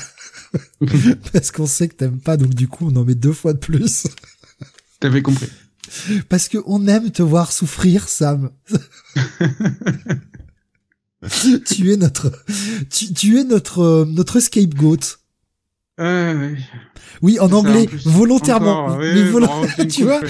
Parce 1.32 1.50
qu'on 1.50 1.66
sait 1.66 1.88
que 1.88 1.94
t'aimes 1.94 2.20
pas, 2.20 2.36
donc 2.36 2.54
du 2.54 2.68
coup 2.68 2.88
on 2.90 2.96
en 2.96 3.04
met 3.04 3.14
deux 3.14 3.32
fois 3.32 3.52
de 3.52 3.58
plus. 3.58 4.06
t'avais 5.00 5.22
compris. 5.22 5.48
Parce 6.28 6.48
que 6.48 6.58
on 6.66 6.86
aime 6.86 7.10
te 7.10 7.22
voir 7.22 7.52
souffrir, 7.52 8.08
Sam. 8.08 8.50
tu 11.66 11.92
es 11.92 11.96
notre, 11.96 12.32
tu, 12.90 13.12
tu 13.12 13.38
es 13.38 13.44
notre, 13.44 13.80
euh, 13.80 14.04
notre 14.08 14.40
scapegoat. 14.40 15.18
Euh, 16.00 16.54
Oui, 17.22 17.38
en 17.40 17.48
ça, 17.48 17.54
anglais, 17.56 17.88
en 18.06 18.10
volontairement. 18.10 18.84
Encore, 18.86 18.98
mais 18.98 19.22
volo- 19.30 19.48
tu 19.90 20.02
vois, 20.04 20.20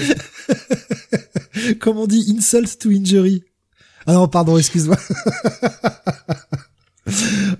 comme 1.79 1.97
on 1.97 2.07
dit, 2.07 2.33
insult 2.37 2.77
to 2.79 2.89
injury. 2.91 3.43
Ah 4.05 4.13
non, 4.13 4.27
pardon, 4.27 4.57
excuse-moi. 4.57 4.97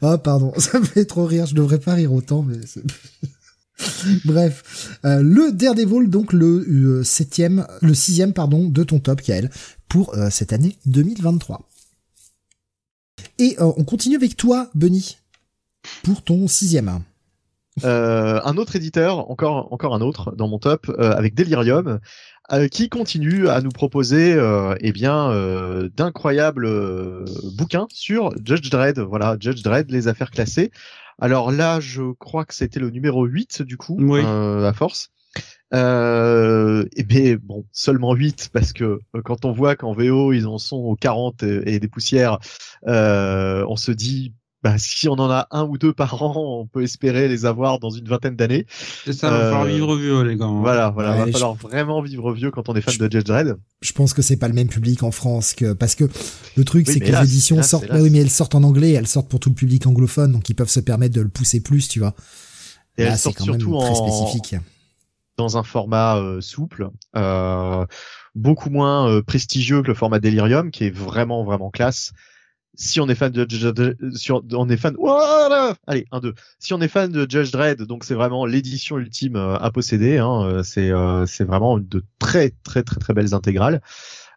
Ah, 0.02 0.18
pardon, 0.18 0.54
ça 0.58 0.80
me 0.80 0.86
fait 0.86 1.06
trop 1.06 1.26
rire. 1.26 1.46
Je 1.46 1.56
devrais 1.56 1.80
pas 1.80 1.94
rire 1.94 2.14
autant, 2.14 2.44
mais. 2.44 2.58
Bref, 4.26 5.00
Euh, 5.04 5.22
le 5.22 5.52
Daredevil, 5.52 6.10
donc 6.10 6.32
le 6.34 6.66
euh, 6.68 7.04
septième, 7.04 7.68
le 7.82 7.94
sixième, 7.94 8.34
pardon, 8.34 8.70
de 8.70 8.84
ton 8.84 9.00
top, 9.00 9.22
Kael, 9.22 9.50
pour 9.90 10.16
euh, 10.16 10.30
cette 10.30 10.54
année 10.54 10.78
2023. 10.86 11.68
Et 13.38 13.58
on 13.60 13.84
continue 13.84 14.16
avec 14.16 14.38
toi, 14.38 14.70
Bunny, 14.76 15.18
pour 16.04 16.22
ton 16.22 16.48
sixième. 16.48 17.02
Un 17.84 18.58
autre 18.58 18.78
éditeur, 18.78 19.30
encore 19.30 19.94
un 19.94 20.00
autre 20.00 20.34
dans 20.38 20.48
mon 20.48 20.58
top, 20.58 20.90
avec 20.98 21.36
Delirium, 21.36 22.00
euh, 22.52 22.68
qui 22.68 22.90
continue 22.90 23.48
à 23.50 23.62
nous 23.62 23.70
proposer 23.72 24.34
euh, 24.34 24.76
eh 24.80 24.92
bien 24.92 25.32
euh, 25.32 25.90
d'incroyables 25.96 26.66
euh, 26.66 27.26
bouquins 27.58 27.88
sur 27.90 28.32
Judge 28.44 28.70
Dredd. 28.70 29.00
Voilà, 29.00 29.38
Judge 29.40 29.62
Dredd, 29.64 29.90
les 29.92 30.08
affaires 30.08 30.32
classées. 30.32 30.72
Alors 31.20 31.52
là, 31.52 31.80
je 31.80 32.12
crois 32.14 32.46
que 32.46 32.54
c'était 32.54 32.80
le 32.80 32.90
numéro 32.90 33.26
8 33.26 33.62
du 33.62 33.78
coup, 33.78 33.98
Oui. 34.00 34.22
euh, 34.24 34.68
à 34.68 34.74
force. 34.74 35.10
Euh, 35.74 36.86
et 36.96 37.04
bien 37.04 37.36
bon, 37.42 37.66
seulement 37.72 38.14
8 38.14 38.50
parce 38.54 38.72
que 38.72 38.84
euh, 38.84 39.22
quand 39.24 39.46
on 39.46 39.52
voit 39.52 39.76
qu'en 39.76 39.94
VO 39.94 40.32
ils 40.32 40.46
en 40.48 40.58
sont 40.60 40.78
aux 40.78 40.96
40 40.96 41.44
et, 41.44 41.74
et 41.74 41.80
des 41.80 41.88
poussières, 41.88 42.38
euh, 42.88 43.66
on 43.68 43.76
se 43.76 43.92
dit 43.92 44.34
bah, 44.66 44.78
si 44.80 45.08
on 45.08 45.14
en 45.14 45.30
a 45.30 45.48
un 45.52 45.64
ou 45.64 45.78
deux 45.78 45.94
par 45.94 46.22
an, 46.24 46.34
on 46.36 46.66
peut 46.66 46.82
espérer 46.82 47.28
les 47.28 47.46
avoir 47.46 47.78
dans 47.80 47.92
une 47.92 48.08
vingtaine 48.08 48.36
d'années. 48.36 48.66
C'est 49.06 49.14
ça, 49.14 49.30
va 49.30 49.44
falloir 49.46 49.62
Euh, 49.64 49.68
vivre 49.68 49.96
vieux, 49.96 50.22
les 50.24 50.36
gars. 50.36 50.46
hein. 50.46 50.60
Voilà, 50.60 50.90
voilà, 50.90 51.12
Ouais, 51.12 51.18
va 51.20 51.26
je- 51.28 51.32
falloir 51.34 51.54
vraiment 51.54 52.02
vivre 52.02 52.34
vieux 52.34 52.50
quand 52.50 52.68
on 52.68 52.74
est 52.76 52.82
fan 52.82 52.98
de 52.98 53.10
Judge 53.12 53.24
Dredd. 53.26 53.56
je 53.82 53.92
pense 53.94 54.14
que 54.16 54.24
c'est 54.24 54.38
pas 54.38 54.48
le 54.48 54.56
même 54.56 54.68
public 54.68 55.04
en 55.04 55.12
France 55.12 55.54
que 55.54 55.74
parce 55.74 55.94
que 55.94 56.06
le 56.58 56.64
truc 56.66 56.88
Oui, 56.88 56.94
c'est 56.94 57.00
que 57.00 57.06
les 57.12 57.24
éditions 57.24 57.62
sortent 57.62 57.86
oui 57.94 58.10
mais 58.10 58.20
elles 58.20 58.32
sortent 58.32 58.56
en 58.56 58.64
anglais 58.64 58.92
elles 58.94 59.06
sortent 59.08 59.30
pour 59.30 59.40
tout 59.40 59.50
le 59.50 59.56
public 59.56 59.86
anglophone 59.86 60.32
donc 60.32 60.50
ils 60.50 60.56
peuvent 60.56 60.68
se 60.70 60.80
permettre 60.80 61.14
de 61.14 61.22
le 61.22 61.30
pousser 61.30 61.62
plus 61.62 61.88
tu 61.88 62.00
vois 62.00 62.16
Et 62.98 63.04
Là, 63.04 63.12
elle 63.12 63.18
c'est 63.18 63.24
sort 63.24 63.36
quand 63.36 63.46
même 63.46 63.60
surtout 63.62 63.78
très 63.78 63.92
en, 63.92 63.96
spécifique 63.96 64.56
dans 65.38 65.58
un 65.58 65.64
format 65.64 66.18
euh, 66.18 66.40
souple, 66.42 66.90
euh, 67.18 67.86
beaucoup 68.36 68.70
moins 68.70 69.10
euh, 69.10 69.22
prestigieux 69.22 69.82
que 69.84 69.88
le 69.90 69.94
format 69.94 70.20
Delirium, 70.20 70.72
qui 70.72 70.86
est 70.86 70.96
vraiment 70.96 71.44
vraiment 71.44 71.70
classe. 71.70 72.14
Si 72.76 73.00
on 73.00 73.08
est 73.08 73.16
fan 73.16 73.32
de 73.32 73.46
Judge 73.50 73.74
Dredd, 73.74 73.98
on, 74.54 74.70
est 74.70 74.78
fan, 74.78 74.96
allez 75.88 76.06
un 76.12 76.20
deux. 76.20 76.34
Si 76.60 76.74
on 76.74 76.82
est 76.82 76.88
fan 76.88 77.12
de 77.12 77.26
Judge 77.30 77.52
Dredd, 77.52 77.82
donc 77.84 78.04
c'est 78.04 78.14
vraiment 78.14 78.46
l'édition 78.46 78.98
ultime 78.98 79.36
euh, 79.36 79.58
à 79.58 79.72
posséder. 79.72 80.18
Hein, 80.18 80.44
euh, 80.44 80.64
c'est 80.64 80.92
euh, 80.92 81.26
c'est 81.26 81.44
vraiment 81.44 81.80
de 81.80 82.04
très 82.20 82.52
très 82.64 82.84
très 82.84 83.00
très 83.00 83.14
belles 83.14 83.34
intégrales. 83.34 83.82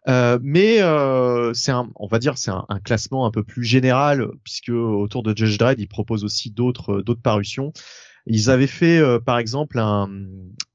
Euh, 0.08 0.38
mais 0.42 0.80
euh, 0.80 1.52
c'est 1.52 1.72
un, 1.72 1.90
on 1.96 2.06
va 2.06 2.18
dire, 2.18 2.38
c'est 2.38 2.50
un, 2.50 2.64
un 2.68 2.80
classement 2.80 3.26
un 3.26 3.30
peu 3.30 3.42
plus 3.42 3.64
général 3.64 4.26
puisque 4.42 4.70
autour 4.70 5.22
de 5.22 5.36
Judge 5.36 5.58
Dredd, 5.58 5.78
ils 5.80 5.88
proposent 5.88 6.24
aussi 6.24 6.50
d'autres 6.50 7.02
d'autres 7.02 7.22
parutions. 7.22 7.72
Ils 8.28 8.50
avaient 8.50 8.66
fait, 8.66 8.98
euh, 8.98 9.18
par 9.18 9.38
exemple, 9.38 9.78
un, 9.78 10.08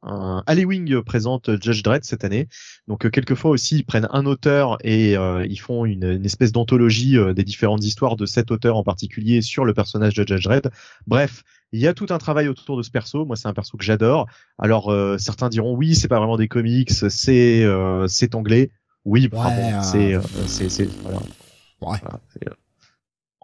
un 0.02 0.44
Halloween 0.48 1.02
présente 1.02 1.62
Judge 1.62 1.84
Dredd 1.84 2.04
cette 2.04 2.24
année. 2.24 2.48
Donc, 2.88 3.06
euh, 3.06 3.10
quelquefois 3.10 3.52
aussi, 3.52 3.78
ils 3.78 3.86
prennent 3.86 4.08
un 4.12 4.26
auteur 4.26 4.78
et 4.84 5.16
euh, 5.16 5.46
ils 5.50 5.60
font 5.60 5.86
une, 5.86 6.04
une 6.04 6.26
espèce 6.26 6.52
d'anthologie 6.52 7.18
euh, 7.18 7.34
des 7.34 7.44
différentes 7.44 7.84
histoires 7.84 8.16
de 8.16 8.26
cet 8.26 8.52
auteur 8.52 8.78
en 8.78 8.84
particulier 8.84 9.42
sur 9.42 9.66
le 9.66 9.74
personnage 9.74 10.14
de 10.14 10.28
Judge 10.28 10.44
Dredd. 10.44 10.70
Bref, 11.08 11.44
il 11.72 11.80
y 11.80 11.88
a 11.88 11.94
tout 11.94 12.08
un 12.10 12.18
travail 12.18 12.48
autour 12.48 12.78
de 12.78 12.84
ce 12.84 12.92
perso. 12.92 13.26
Moi, 13.26 13.36
c'est 13.36 13.48
un 13.48 13.54
perso 13.54 13.78
que 13.78 13.84
j'adore. 13.84 14.28
Alors, 14.60 14.92
euh, 14.92 15.18
certains 15.18 15.50
diront 15.50 15.76
oui, 15.76 15.96
c'est 15.96 16.08
pas 16.08 16.20
vraiment 16.20 16.38
des 16.38 16.48
comics, 16.48 16.92
c'est 16.92 17.64
euh, 17.64 18.08
c'est 18.08 18.36
anglais. 18.36 18.72
Oui, 19.06 19.24
Ouais, 19.24 19.30
bon, 19.30 19.40
euh, 19.40 19.82
c'est 19.82 20.14
euh, 20.14 20.22
c'est 20.48 20.70
c'est 20.70 20.88
voilà. 21.02 21.18
Ouais. 21.82 21.98
Voilà, 22.02 22.20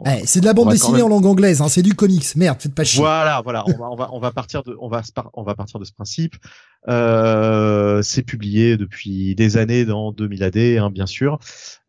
Eh, 0.06 0.26
c'est 0.26 0.40
de 0.40 0.46
la 0.46 0.54
bande 0.54 0.70
dessinée 0.70 0.98
même- 0.98 1.06
en 1.06 1.10
langue 1.10 1.26
anglaise 1.26 1.62
hein, 1.62 1.68
c'est 1.68 1.82
du 1.82 1.94
comics 1.94 2.36
merde 2.36 2.58
faites 2.62 2.74
pas 2.74 2.84
chier 2.86 3.02
Voilà, 3.02 3.42
voilà, 3.44 3.64
on 3.68 3.78
va, 3.78 3.90
on 3.92 3.96
va, 3.96 4.10
on 4.14 4.20
va 4.20 4.32
partir 4.32 4.64
de, 4.64 4.76
on 4.80 4.88
va, 4.88 5.02
on 5.34 5.44
va 5.44 5.56
partir 5.56 5.80
de 5.80 5.86
ce 5.86 5.92
principe. 5.92 6.36
Euh, 6.88 8.02
c'est 8.02 8.24
publié 8.24 8.78
depuis 8.78 9.36
des 9.36 9.58
années 9.58 9.86
dans 9.86 10.12
2000 10.12 10.44
AD, 10.44 10.58
hein, 10.58 10.90
bien 10.90 11.06
sûr. 11.06 11.40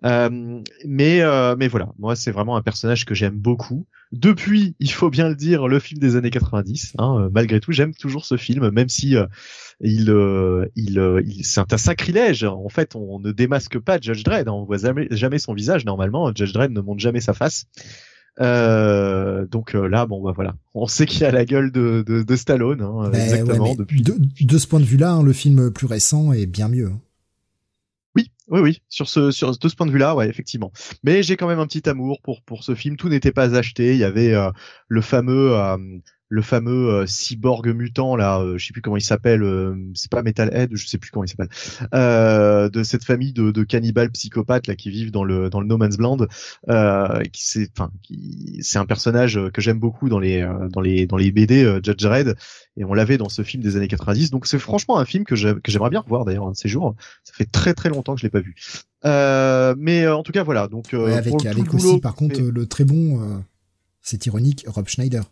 Euh, 0.04 0.60
mais, 0.84 1.20
euh, 1.20 1.54
mais 1.58 1.68
voilà, 1.68 1.88
moi 1.98 2.16
c'est 2.16 2.30
vraiment 2.30 2.56
un 2.56 2.62
personnage 2.62 3.04
que 3.04 3.14
j'aime 3.14 3.36
beaucoup. 3.36 3.86
Depuis, 4.12 4.74
il 4.80 4.90
faut 4.90 5.08
bien 5.08 5.28
le 5.28 5.36
dire, 5.36 5.68
le 5.68 5.78
film 5.78 6.00
des 6.00 6.16
années 6.16 6.30
90. 6.30 6.94
Hein, 6.98 7.16
euh, 7.20 7.28
malgré 7.32 7.60
tout, 7.60 7.70
j'aime 7.72 7.94
toujours 7.94 8.24
ce 8.24 8.36
film, 8.36 8.70
même 8.70 8.88
si 8.88 9.16
euh, 9.16 9.26
il, 9.80 10.10
euh, 10.10 10.66
il, 10.74 10.98
euh, 10.98 11.22
il- 11.24 11.44
c'est 11.44 11.72
un 11.72 11.78
sacrilège. 11.78 12.42
En 12.44 12.68
fait, 12.68 12.96
on 12.96 13.20
ne 13.20 13.30
démasque 13.30 13.78
pas 13.78 14.00
Judge 14.00 14.24
Dredd. 14.24 14.48
hein, 14.48 14.52
on 14.52 14.64
voit 14.64 14.78
jamais, 14.78 15.06
jamais 15.12 15.38
son 15.38 15.54
visage 15.54 15.84
normalement. 15.84 16.32
Judge 16.34 16.52
Dredd 16.52 16.72
ne 16.72 16.80
montre 16.80 17.00
jamais 17.00 17.20
sa 17.20 17.34
face. 17.34 17.66
Euh, 18.40 19.46
donc 19.46 19.74
euh, 19.74 19.86
là, 19.88 20.06
bon 20.06 20.22
bah 20.22 20.32
voilà, 20.34 20.54
on 20.74 20.86
sait 20.86 21.04
qu'il 21.04 21.24
a 21.24 21.30
la 21.30 21.44
gueule 21.44 21.72
de, 21.72 22.02
de, 22.06 22.22
de 22.22 22.36
Stallone, 22.36 22.80
hein, 22.80 23.10
Ben, 23.10 23.20
exactement. 23.20 23.74
depuis. 23.74 24.02
de, 24.02 24.14
de 24.40 24.58
ce 24.58 24.66
point 24.66 24.80
de 24.80 24.84
vue-là, 24.84 25.12
hein, 25.12 25.22
le 25.22 25.32
film 25.32 25.70
plus 25.72 25.86
récent 25.86 26.32
est 26.32 26.46
bien 26.46 26.68
mieux. 26.68 26.90
Oui, 28.16 28.30
oui, 28.48 28.60
oui. 28.60 28.82
Sur 28.88 29.08
ce, 29.08 29.30
sur 29.30 29.56
de 29.56 29.68
ce 29.68 29.76
point 29.76 29.86
de 29.86 29.92
vue-là, 29.92 30.14
ouais, 30.16 30.28
effectivement. 30.28 30.72
Mais 31.04 31.22
j'ai 31.22 31.36
quand 31.36 31.46
même 31.46 31.60
un 31.60 31.66
petit 31.66 31.88
amour 31.88 32.20
pour 32.22 32.42
pour 32.42 32.64
ce 32.64 32.74
film. 32.74 32.96
Tout 32.96 33.08
n'était 33.08 33.32
pas 33.32 33.54
acheté. 33.56 33.92
Il 33.92 33.98
y 33.98 34.04
avait 34.04 34.34
euh, 34.34 34.50
le 34.88 35.00
fameux, 35.00 35.56
euh, 35.56 35.76
le 36.32 36.42
fameux 36.42 36.90
euh, 36.90 37.06
cyborg 37.08 37.66
mutant 37.74 38.14
là. 38.14 38.38
euh, 38.40 38.56
je 38.56 38.64
sais 38.64 38.72
plus 38.72 38.80
comment 38.82 38.96
il 38.96 39.02
s'appelle. 39.02 39.42
euh, 39.42 39.74
c'est 39.94 40.10
pas 40.10 40.22
Metalhead, 40.22 40.70
je 40.76 40.86
sais 40.86 40.96
plus 40.96 41.10
comment 41.10 41.24
il 41.24 41.28
s'appelle. 41.28 41.48
Euh, 41.92 42.68
de 42.68 42.84
cette 42.84 43.04
famille 43.04 43.32
de, 43.32 43.50
de 43.50 43.62
cannibales 43.64 44.10
psychopathes 44.12 44.68
là 44.68 44.76
qui 44.76 44.90
vivent 44.90 45.10
dans 45.10 45.24
le 45.24 45.50
dans 45.50 45.60
le 45.60 45.66
No 45.66 45.76
Man's 45.76 45.98
Land. 45.98 46.18
Qui 47.32 47.44
c'est, 47.44 47.68
enfin, 47.76 47.90
qui 48.02 48.58
c'est 48.62 48.78
un 48.78 48.86
personnage 48.86 49.40
que 49.52 49.60
j'aime 49.60 49.80
beaucoup 49.80 50.08
dans 50.08 50.20
les 50.20 50.48
dans 50.70 50.80
les 50.80 51.06
dans 51.08 51.16
les 51.16 51.32
BD 51.32 51.64
Judge 51.82 51.96
Dredd. 52.02 52.36
Et 52.76 52.84
on 52.84 52.94
l'avait 52.94 53.18
dans 53.18 53.28
ce 53.28 53.42
film 53.42 53.62
des 53.62 53.76
années 53.76 53.88
90. 53.88 54.30
Donc 54.30 54.46
c'est 54.46 54.60
franchement 54.60 54.98
un 54.98 55.04
film 55.04 55.24
que 55.24 55.34
j'ai- 55.34 55.54
que 55.54 55.72
j'aimerais 55.72 55.90
bien 55.90 56.00
revoir 56.00 56.24
d'ailleurs 56.24 56.46
un 56.46 56.52
de 56.52 56.56
ces 56.56 56.68
jours. 56.68 56.94
Ça 57.24 57.32
fait 57.34 57.44
très 57.50 57.74
très 57.74 57.88
longtemps 57.88 58.14
que 58.14 58.20
je 58.20 58.26
l'ai 58.26 58.30
pas 58.30 58.40
vu. 58.40 58.54
Mais 59.04 60.06
en 60.06 60.22
tout 60.22 60.30
cas 60.32 60.44
voilà. 60.44 60.68
Donc 60.68 60.90
Ouais, 60.92 61.12
avec 61.14 61.32
pour 61.32 61.44
avec 61.46 61.74
aussi, 61.74 62.00
par 62.00 62.14
contre, 62.14 62.36
fait- 62.36 62.50
le 62.52 62.66
très 62.66 62.84
bon, 62.84 63.42
c'est 64.00 64.24
ironique, 64.26 64.64
Rob 64.68 64.86
Schneider. 64.88 65.24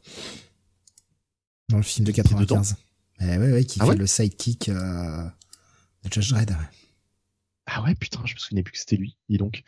Dans 1.68 1.76
le 1.76 1.82
film 1.82 2.06
de 2.06 2.12
Qui 2.12 2.20
est 2.20 2.24
dedans 2.24 2.38
95. 2.56 2.76
Eh 3.20 3.24
ouais, 3.38 3.52
ouais, 3.52 3.64
qui 3.64 3.78
Ah 3.80 3.84
fait 3.84 3.90
ouais 3.90 3.96
le 3.96 4.06
sidekick 4.06 4.68
euh, 4.68 5.24
de 6.04 6.10
Judge 6.12 6.30
Dredd. 6.30 6.50
ouais. 6.50 6.56
ah 7.66 7.82
ouais 7.82 7.94
putain, 7.94 8.20
je 8.24 8.34
me 8.34 8.38
souvenais 8.38 8.62
plus 8.62 8.72
que 8.72 8.78
c'était 8.78 8.96
lui. 8.96 9.16
Dis 9.28 9.36
donc. 9.38 9.62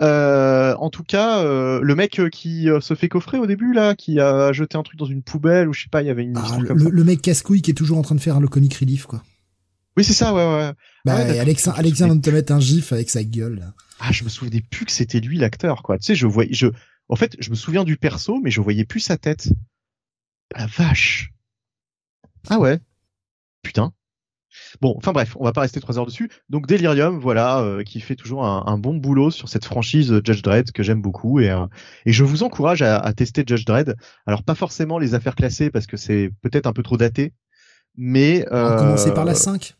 Euh, 0.00 0.74
en 0.76 0.90
tout 0.90 1.02
cas, 1.02 1.42
euh, 1.42 1.80
le 1.82 1.94
mec 1.94 2.20
qui 2.30 2.68
se 2.80 2.94
fait 2.94 3.08
coffrer 3.08 3.38
au 3.38 3.46
début 3.46 3.72
là, 3.72 3.94
qui 3.94 4.20
a 4.20 4.52
jeté 4.52 4.76
un 4.78 4.82
truc 4.82 4.98
dans 4.98 5.06
une 5.06 5.22
poubelle 5.22 5.68
ou 5.68 5.72
je 5.72 5.82
sais 5.84 5.88
pas, 5.88 6.02
il 6.02 6.06
y 6.06 6.10
avait 6.10 6.22
une 6.24 6.36
Ah, 6.36 6.58
le, 6.60 6.66
comme 6.66 6.78
ça. 6.78 6.88
le 6.90 7.04
mec 7.04 7.22
casse-couille 7.22 7.62
qui 7.62 7.70
est 7.70 7.74
toujours 7.74 7.98
en 7.98 8.02
train 8.02 8.14
de 8.14 8.20
faire 8.20 8.38
le 8.38 8.48
comic 8.48 8.74
relief, 8.76 9.06
quoi. 9.06 9.22
Oui 9.96 10.04
c'est 10.04 10.12
ça, 10.12 10.32
ouais 10.32 10.44
ouais. 10.46 10.72
Bah, 11.04 11.14
Ah 11.14 11.16
ouais, 11.16 11.22
et 11.22 11.26
d'accord. 11.28 11.40
Alexa, 11.40 11.70
Je 11.72 11.74
me 11.76 11.78
Alexia 11.80 11.96
souvenais 12.06 12.08
vient 12.12 12.16
de 12.16 12.20
te 12.22 12.30
mettre 12.30 12.52
un 12.52 12.60
gif 12.60 12.92
avec 12.92 13.10
sa 13.10 13.24
gueule. 13.24 13.58
là. 13.58 13.74
Ah 13.98 14.12
je 14.12 14.22
me 14.24 14.28
souvenais 14.28 14.60
plus 14.60 14.84
que 14.86 14.92
c'était 14.92 15.20
lui 15.20 15.36
l'acteur 15.38 15.82
quoi. 15.82 15.98
Tu 15.98 16.04
sais, 16.04 16.14
je 16.14 16.26
voyais, 16.26 16.52
je, 16.54 16.68
en 17.08 17.16
fait, 17.16 17.34
je 17.40 17.50
me 17.50 17.54
souviens 17.56 17.82
du 17.84 17.96
perso, 17.96 18.38
mais 18.40 18.50
je 18.52 18.60
voyais 18.60 18.84
plus 18.84 19.00
sa 19.00 19.16
tête. 19.16 19.48
La 20.56 20.66
vache. 20.66 21.32
Ah 22.48 22.58
ouais. 22.58 22.78
Putain. 23.62 23.92
Bon, 24.80 24.94
enfin 24.96 25.12
bref, 25.12 25.36
on 25.38 25.44
va 25.44 25.52
pas 25.52 25.60
rester 25.60 25.80
trois 25.80 25.98
heures 25.98 26.06
dessus. 26.06 26.28
Donc 26.48 26.66
Delirium, 26.66 27.18
voilà, 27.18 27.60
euh, 27.60 27.84
qui 27.84 28.00
fait 28.00 28.16
toujours 28.16 28.44
un, 28.44 28.64
un 28.66 28.78
bon 28.78 28.94
boulot 28.96 29.30
sur 29.30 29.48
cette 29.48 29.64
franchise 29.64 30.10
euh, 30.12 30.20
Judge 30.24 30.42
Dredd 30.42 30.72
que 30.72 30.82
j'aime 30.82 31.00
beaucoup 31.00 31.38
et, 31.38 31.50
euh, 31.50 31.66
et 32.04 32.12
je 32.12 32.24
vous 32.24 32.42
encourage 32.42 32.82
à, 32.82 32.98
à 32.98 33.12
tester 33.12 33.44
Judge 33.46 33.64
Dredd. 33.64 33.94
Alors 34.26 34.42
pas 34.42 34.56
forcément 34.56 34.98
les 34.98 35.14
affaires 35.14 35.36
classées 35.36 35.70
parce 35.70 35.86
que 35.86 35.96
c'est 35.96 36.32
peut-être 36.42 36.66
un 36.66 36.72
peu 36.72 36.82
trop 36.82 36.96
daté, 36.96 37.32
mais 37.96 38.44
On 38.50 38.54
va 38.54 38.74
euh, 38.74 38.78
commencer 38.78 39.14
par 39.14 39.24
la 39.24 39.34
5. 39.34 39.76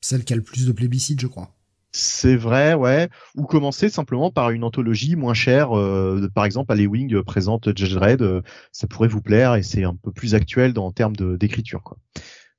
Celle 0.00 0.24
qui 0.24 0.32
a 0.32 0.36
le 0.36 0.42
plus 0.42 0.66
de 0.66 0.72
plébiscite, 0.72 1.20
je 1.20 1.26
crois. 1.28 1.54
C'est 1.92 2.36
vrai, 2.36 2.74
ouais. 2.74 3.08
Ou 3.36 3.44
commencer 3.44 3.88
simplement 3.88 4.30
par 4.30 4.50
une 4.50 4.64
anthologie 4.64 5.14
moins 5.14 5.34
chère. 5.34 5.76
euh, 5.76 6.28
par 6.34 6.44
exemple, 6.44 6.72
Wing 6.86 7.14
euh, 7.14 7.22
présente 7.22 7.68
Judge 7.76 7.94
Dredd. 7.94 8.22
euh, 8.22 8.42
ça 8.72 8.86
pourrait 8.86 9.08
vous 9.08 9.20
plaire 9.20 9.54
et 9.54 9.62
c'est 9.62 9.84
un 9.84 9.94
peu 9.94 10.10
plus 10.10 10.34
actuel 10.34 10.72
dans, 10.72 10.86
en 10.86 10.92
termes 10.92 11.16
d'écriture, 11.16 11.82
quoi. 11.82 11.98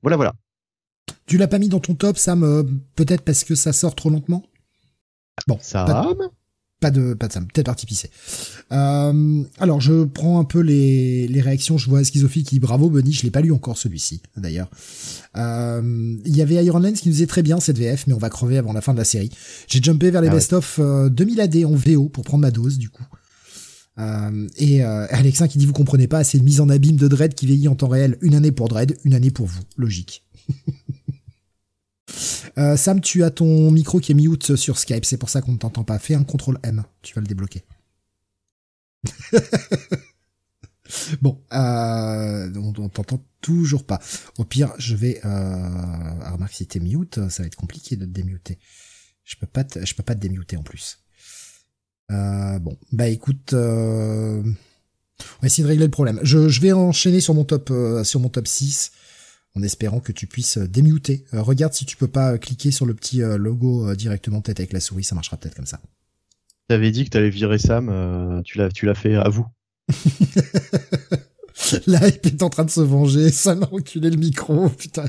Voilà, 0.02 0.16
voilà. 0.16 0.34
Tu 1.26 1.36
l'as 1.38 1.48
pas 1.48 1.58
mis 1.58 1.68
dans 1.68 1.80
ton 1.80 1.94
top, 1.94 2.16
Sam, 2.16 2.42
euh, 2.44 2.62
peut-être 2.96 3.22
parce 3.22 3.44
que 3.44 3.54
ça 3.54 3.72
sort 3.72 3.94
trop 3.94 4.10
lentement? 4.10 4.42
Bon, 5.46 5.58
pas, 5.84 5.84
va 5.84 6.28
pas 6.84 6.90
de 6.90 7.14
pas 7.14 7.28
de 7.28 7.32
Sam, 7.32 7.46
peut-être 7.46 7.64
parti 7.64 7.86
pisser. 7.86 8.10
Euh, 8.70 9.42
alors, 9.58 9.80
je 9.80 10.04
prends 10.04 10.38
un 10.38 10.44
peu 10.44 10.60
les, 10.60 11.26
les 11.28 11.40
réactions. 11.40 11.78
Je 11.78 11.88
vois 11.88 12.04
Schizophie 12.04 12.42
qui 12.44 12.56
dit 12.56 12.60
bravo, 12.60 12.90
Bunny. 12.90 13.10
Je 13.10 13.22
l'ai 13.22 13.30
pas 13.30 13.40
lu 13.40 13.52
encore 13.52 13.78
celui-ci, 13.78 14.20
d'ailleurs. 14.36 14.68
Euh, 15.38 15.80
Il 16.26 16.36
y 16.36 16.42
avait 16.42 16.62
Iron 16.62 16.80
Lens 16.80 17.00
qui 17.00 17.08
nous 17.08 17.14
disait 17.14 17.26
très 17.26 17.42
bien 17.42 17.58
cette 17.58 17.78
VF, 17.78 18.06
mais 18.06 18.12
on 18.12 18.18
va 18.18 18.28
crever 18.28 18.58
avant 18.58 18.74
la 18.74 18.82
fin 18.82 18.92
de 18.92 18.98
la 18.98 19.04
série. 19.04 19.30
J'ai 19.66 19.82
jumpé 19.82 20.10
vers 20.10 20.20
les 20.20 20.28
Ah 20.28 20.32
ouais. 20.32 20.36
best-of 20.36 20.76
euh, 20.78 21.08
2000 21.08 21.40
AD 21.40 21.56
en 21.64 21.74
VO 21.74 22.10
pour 22.10 22.22
prendre 22.22 22.42
ma 22.42 22.50
dose, 22.50 22.76
du 22.76 22.90
coup. 22.90 23.06
Euh, 23.98 24.46
et 24.58 24.84
euh, 24.84 25.06
Alexin 25.08 25.48
qui 25.48 25.56
dit 25.56 25.64
vous 25.64 25.72
comprenez 25.72 26.06
pas, 26.06 26.22
c'est 26.22 26.36
une 26.36 26.44
mise 26.44 26.60
en 26.60 26.68
abîme 26.68 26.96
de 26.96 27.08
Dread 27.08 27.34
qui 27.34 27.46
vieillit 27.46 27.68
en 27.68 27.76
temps 27.76 27.88
réel. 27.88 28.18
Une 28.20 28.34
année 28.34 28.52
pour 28.52 28.68
Dread, 28.68 28.98
une 29.04 29.14
année 29.14 29.30
pour 29.30 29.46
vous. 29.46 29.60
Logique. 29.78 30.22
euh, 32.58 32.76
Sam, 32.76 33.00
tu 33.00 33.24
as 33.24 33.30
ton 33.30 33.70
micro 33.70 34.00
qui 34.00 34.12
est 34.12 34.14
mute 34.14 34.56
sur 34.56 34.78
Skype, 34.78 35.04
c'est 35.04 35.16
pour 35.18 35.28
ça 35.28 35.40
qu'on 35.40 35.52
ne 35.52 35.58
t'entend 35.58 35.84
pas. 35.84 35.98
Fais 35.98 36.14
un 36.14 36.24
contrôle 36.24 36.58
M, 36.62 36.84
tu 37.02 37.14
vas 37.14 37.20
le 37.20 37.26
débloquer. 37.26 37.64
bon, 41.22 41.40
euh, 41.52 42.52
on, 42.56 42.72
on 42.78 42.88
t'entend 42.88 43.24
toujours 43.40 43.84
pas. 43.84 44.00
Au 44.38 44.44
pire, 44.44 44.72
je 44.78 44.94
vais. 44.96 45.18
Euh, 45.18 45.20
ah, 45.24 46.32
remarque, 46.32 46.54
si 46.54 46.66
t'es 46.66 46.80
mute, 46.80 47.28
ça 47.28 47.42
va 47.42 47.46
être 47.46 47.56
compliqué 47.56 47.96
de 47.96 48.04
te 48.04 48.10
démuter. 48.10 48.58
Je 49.24 49.36
peux 49.36 49.46
pas, 49.46 49.64
te, 49.64 49.84
je 49.84 49.94
peux 49.94 50.02
pas 50.02 50.14
te 50.14 50.20
démuter 50.20 50.56
en 50.56 50.62
plus. 50.62 50.98
Euh, 52.10 52.58
bon, 52.58 52.78
bah 52.92 53.08
écoute, 53.08 53.54
on 53.54 54.42
va 55.40 55.46
essayer 55.46 55.64
de 55.64 55.68
régler 55.68 55.86
le 55.86 55.90
problème. 55.90 56.20
Je, 56.22 56.38
vais 56.60 56.72
enchaîner 56.72 57.20
sur 57.20 57.34
mon 57.34 57.44
top 57.44 57.72
6 58.46 58.92
en 59.56 59.62
espérant 59.62 60.00
que 60.00 60.12
tu 60.12 60.26
puisses 60.26 60.58
démuter. 60.58 61.24
Euh, 61.32 61.42
regarde 61.42 61.72
si 61.72 61.86
tu 61.86 61.96
peux 61.96 62.08
pas 62.08 62.38
cliquer 62.38 62.70
sur 62.70 62.86
le 62.86 62.94
petit 62.94 63.22
euh, 63.22 63.36
logo 63.36 63.88
euh, 63.88 63.94
directement 63.94 64.40
peut-être 64.40 64.60
avec 64.60 64.72
la 64.72 64.80
souris, 64.80 65.04
ça 65.04 65.14
marchera 65.14 65.36
peut-être 65.36 65.54
comme 65.54 65.66
ça. 65.66 65.80
T'avais 66.68 66.90
dit 66.90 67.04
que 67.04 67.10
t'allais 67.10 67.30
virer 67.30 67.58
Sam, 67.58 67.88
euh, 67.90 68.40
tu 68.42 68.58
l'as, 68.58 68.70
tu 68.70 68.86
l'as 68.86 68.94
fait 68.94 69.14
à 69.14 69.28
vous. 69.28 69.46
La 71.86 72.08
hype 72.08 72.26
est 72.26 72.42
en 72.42 72.50
train 72.50 72.64
de 72.64 72.70
se 72.70 72.80
venger, 72.80 73.30
ça 73.30 73.54
m'a 73.54 73.66
reculé 73.66 74.10
le 74.10 74.16
micro, 74.16 74.68
putain. 74.78 75.04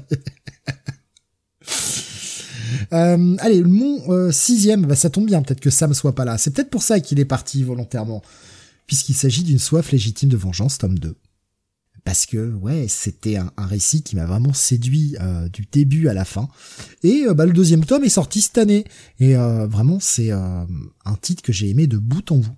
Euh, 2.94 3.36
allez, 3.40 3.64
mon 3.64 4.12
euh, 4.12 4.32
sixième, 4.32 4.86
bah, 4.86 4.96
ça 4.96 5.10
tombe 5.10 5.26
bien, 5.26 5.42
peut-être 5.42 5.60
que 5.60 5.70
Sam 5.70 5.94
soit 5.94 6.14
pas 6.14 6.26
là. 6.26 6.38
C'est 6.38 6.52
peut-être 6.52 6.70
pour 6.70 6.84
ça 6.84 7.00
qu'il 7.00 7.20
est 7.20 7.26
parti 7.26 7.64
volontairement, 7.64 8.22
puisqu'il 8.86 9.16
s'agit 9.16 9.44
d'une 9.44 9.60
soif 9.60 9.92
légitime 9.92 10.30
de 10.30 10.38
vengeance, 10.38 10.78
tome 10.78 11.00
2. 11.00 11.16
Parce 12.06 12.28
que, 12.28 12.54
ouais, 12.54 12.86
c'était 12.88 13.38
un, 13.38 13.52
récit 13.58 14.04
qui 14.04 14.16
m'a 14.16 14.28
vraiment 14.28 14.54
séduit 14.54 15.18
euh, 15.20 15.50
du 15.50 15.68
début 15.70 16.08
à 16.08 16.14
la 16.14 16.24
fin. 16.24 16.48
Et 17.02 17.26
euh, 17.26 17.34
bah, 17.34 17.48
le 17.48 17.52
deuxième 17.52 17.84
tome 17.84 18.04
est 18.04 18.10
sorti 18.10 18.42
cette 18.42 18.60
année. 18.60 18.86
Et 19.20 19.36
euh, 19.36 19.66
vraiment, 19.66 20.00
c'est 20.00 20.30
un 20.30 20.68
titre 21.20 21.42
que 21.42 21.52
j'ai 21.52 21.68
aimé 21.68 21.88
de 21.88 21.98
bout 21.98 22.32
en 22.32 22.38
bout. 22.38 22.56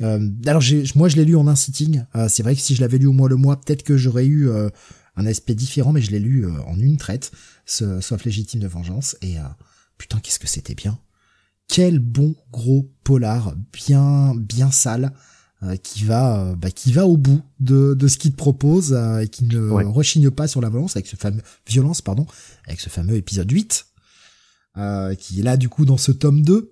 Alors 0.00 0.62
moi 0.96 1.08
je 1.08 1.16
l'ai 1.16 1.24
lu 1.24 1.36
en 1.36 1.46
un 1.46 1.54
sitting. 1.54 2.02
C'est 2.28 2.42
vrai 2.42 2.56
que 2.56 2.60
si 2.60 2.74
je 2.74 2.80
l'avais 2.80 2.98
lu 2.98 3.06
au 3.06 3.12
mois 3.12 3.28
le 3.28 3.36
mois, 3.36 3.60
peut-être 3.60 3.84
que 3.84 3.96
j'aurais 3.96 4.26
eu 4.26 4.50
un 4.50 5.26
aspect 5.26 5.54
différent, 5.54 5.92
mais 5.92 6.00
je 6.00 6.10
l'ai 6.10 6.18
lu 6.18 6.46
en 6.66 6.80
une 6.80 6.96
traite. 6.96 7.30
Ce 7.64 8.00
soif 8.00 8.24
légitime 8.24 8.60
de 8.60 8.66
vengeance. 8.66 9.16
Et 9.22 9.36
putain, 9.96 10.18
qu'est-ce 10.18 10.40
que 10.40 10.48
c'était 10.48 10.74
bien. 10.74 10.98
Quel 11.68 12.00
bon 12.00 12.34
gros 12.50 12.90
polar, 13.04 13.54
bien 13.72 14.34
bien 14.34 14.72
sale, 14.72 15.12
qui 15.82 16.04
va 16.04 16.40
euh, 16.40 16.54
bah, 16.54 16.70
qui 16.70 16.92
va 16.92 17.06
au 17.06 17.16
bout 17.16 17.40
de, 17.60 17.94
de 17.94 18.08
ce 18.08 18.18
qu'il 18.18 18.32
te 18.32 18.36
propose 18.36 18.92
euh, 18.92 19.20
et 19.20 19.28
qui 19.28 19.44
ne 19.44 19.70
Ouais. 19.70 19.84
rechigne 19.84 20.30
pas 20.30 20.46
sur 20.48 20.60
la 20.60 20.68
violence 20.70 20.96
avec 20.96 21.06
ce 21.06 21.16
fameux 21.16 21.42
violence 21.66 22.02
pardon 22.02 22.26
avec 22.66 22.80
ce 22.80 22.88
fameux 22.90 23.16
épisode 23.16 23.50
8 23.50 23.86
euh, 24.76 25.14
qui 25.14 25.40
est 25.40 25.42
là 25.42 25.56
du 25.56 25.68
coup 25.68 25.84
dans 25.84 25.96
ce 25.96 26.12
tome 26.12 26.42
2 26.42 26.70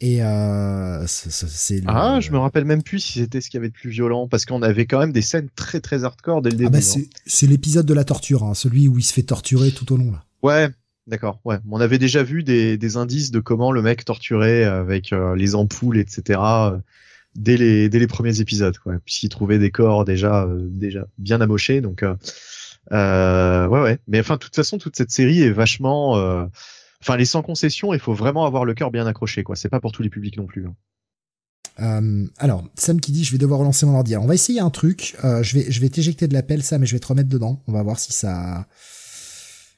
et 0.00 0.22
euh, 0.22 1.06
c'est- 1.06 1.30
c'est 1.30 1.76
le- 1.80 1.84
Ah, 1.88 2.18
je 2.20 2.30
me 2.32 2.38
rappelle 2.38 2.64
même 2.64 2.82
plus 2.82 2.98
si 3.00 3.20
c'était 3.20 3.40
ce 3.40 3.48
qu'il 3.48 3.58
y 3.58 3.60
avait 3.60 3.68
de 3.68 3.74
plus 3.74 3.90
violent, 3.90 4.26
parce 4.28 4.44
qu'on 4.44 4.60
avait 4.60 4.86
quand 4.86 4.98
même 4.98 5.12
des 5.12 5.22
scènes 5.22 5.48
très 5.54 5.80
très 5.80 6.04
hardcore 6.04 6.42
dès 6.42 6.50
le 6.50 6.56
Ah 6.56 6.58
début. 6.58 6.70
bah 6.72 6.78
hein. 6.78 6.80
c'est 6.82 7.08
c'est 7.26 7.46
l'épisode 7.46 7.86
de 7.86 7.94
la 7.94 8.04
torture, 8.04 8.42
hein, 8.44 8.54
celui 8.54 8.88
où 8.88 8.98
il 8.98 9.02
se 9.04 9.12
fait 9.12 9.22
torturer 9.22 9.70
tout 9.70 9.92
au 9.92 9.96
long 9.96 10.10
là. 10.10 10.24
Ouais, 10.42 10.68
d'accord. 11.06 11.40
Ouais, 11.44 11.58
on 11.70 11.80
avait 11.80 11.98
déjà 11.98 12.22
vu 12.22 12.42
des, 12.42 12.76
des 12.76 12.96
indices 12.96 13.30
de 13.30 13.40
comment 13.40 13.70
le 13.72 13.82
mec 13.82 14.04
torturait 14.04 14.64
avec 14.64 15.12
euh, 15.12 15.36
les 15.36 15.54
ampoules, 15.54 15.96
etc. 15.98 16.40
dès 17.34 17.56
les 17.56 17.88
dès 17.88 17.98
les 17.98 18.06
premiers 18.06 18.40
épisodes, 18.40 18.76
quoi. 18.78 18.94
Puisqu'il 19.04 19.28
trouvait 19.28 19.58
des 19.58 19.70
corps 19.70 20.04
déjà 20.04 20.44
euh, 20.44 20.66
déjà 20.70 21.06
bien 21.18 21.40
amochés, 21.40 21.80
donc 21.80 22.02
euh, 22.02 22.14
euh, 22.92 23.66
ouais 23.68 23.80
ouais. 23.80 23.98
Mais 24.08 24.20
enfin, 24.20 24.34
de 24.34 24.40
toute 24.40 24.54
façon, 24.56 24.78
toute 24.78 24.96
cette 24.96 25.10
série 25.10 25.42
est 25.42 25.50
vachement. 25.52 26.12
Enfin, 27.02 27.16
les 27.18 27.26
sans 27.26 27.42
concession, 27.42 27.92
il 27.92 28.00
faut 28.00 28.14
vraiment 28.14 28.46
avoir 28.46 28.64
le 28.64 28.72
cœur 28.74 28.90
bien 28.90 29.06
accroché, 29.06 29.42
quoi. 29.42 29.56
C'est 29.56 29.68
pas 29.68 29.80
pour 29.80 29.92
tous 29.92 30.02
les 30.02 30.08
publics 30.10 30.36
non 30.38 30.46
plus. 30.46 30.66
hein. 30.66 30.74
Euh, 31.80 32.24
alors 32.38 32.64
Sam 32.76 33.00
qui 33.00 33.10
dit 33.10 33.24
je 33.24 33.32
vais 33.32 33.38
devoir 33.38 33.58
relancer 33.58 33.84
mon 33.84 33.94
ordi. 33.96 34.14
Alors, 34.14 34.24
on 34.24 34.28
va 34.28 34.34
essayer 34.34 34.60
un 34.60 34.70
truc. 34.70 35.16
Euh, 35.24 35.42
je 35.42 35.58
vais 35.58 35.70
je 35.70 35.80
vais 35.80 35.88
t'éjecter 35.88 36.28
de 36.28 36.32
l'appel 36.32 36.62
Sam 36.62 36.82
et 36.82 36.86
je 36.86 36.92
vais 36.94 37.00
te 37.00 37.06
remettre 37.06 37.28
dedans. 37.28 37.62
On 37.66 37.72
va 37.72 37.82
voir 37.82 37.98
si 37.98 38.12
ça 38.12 38.66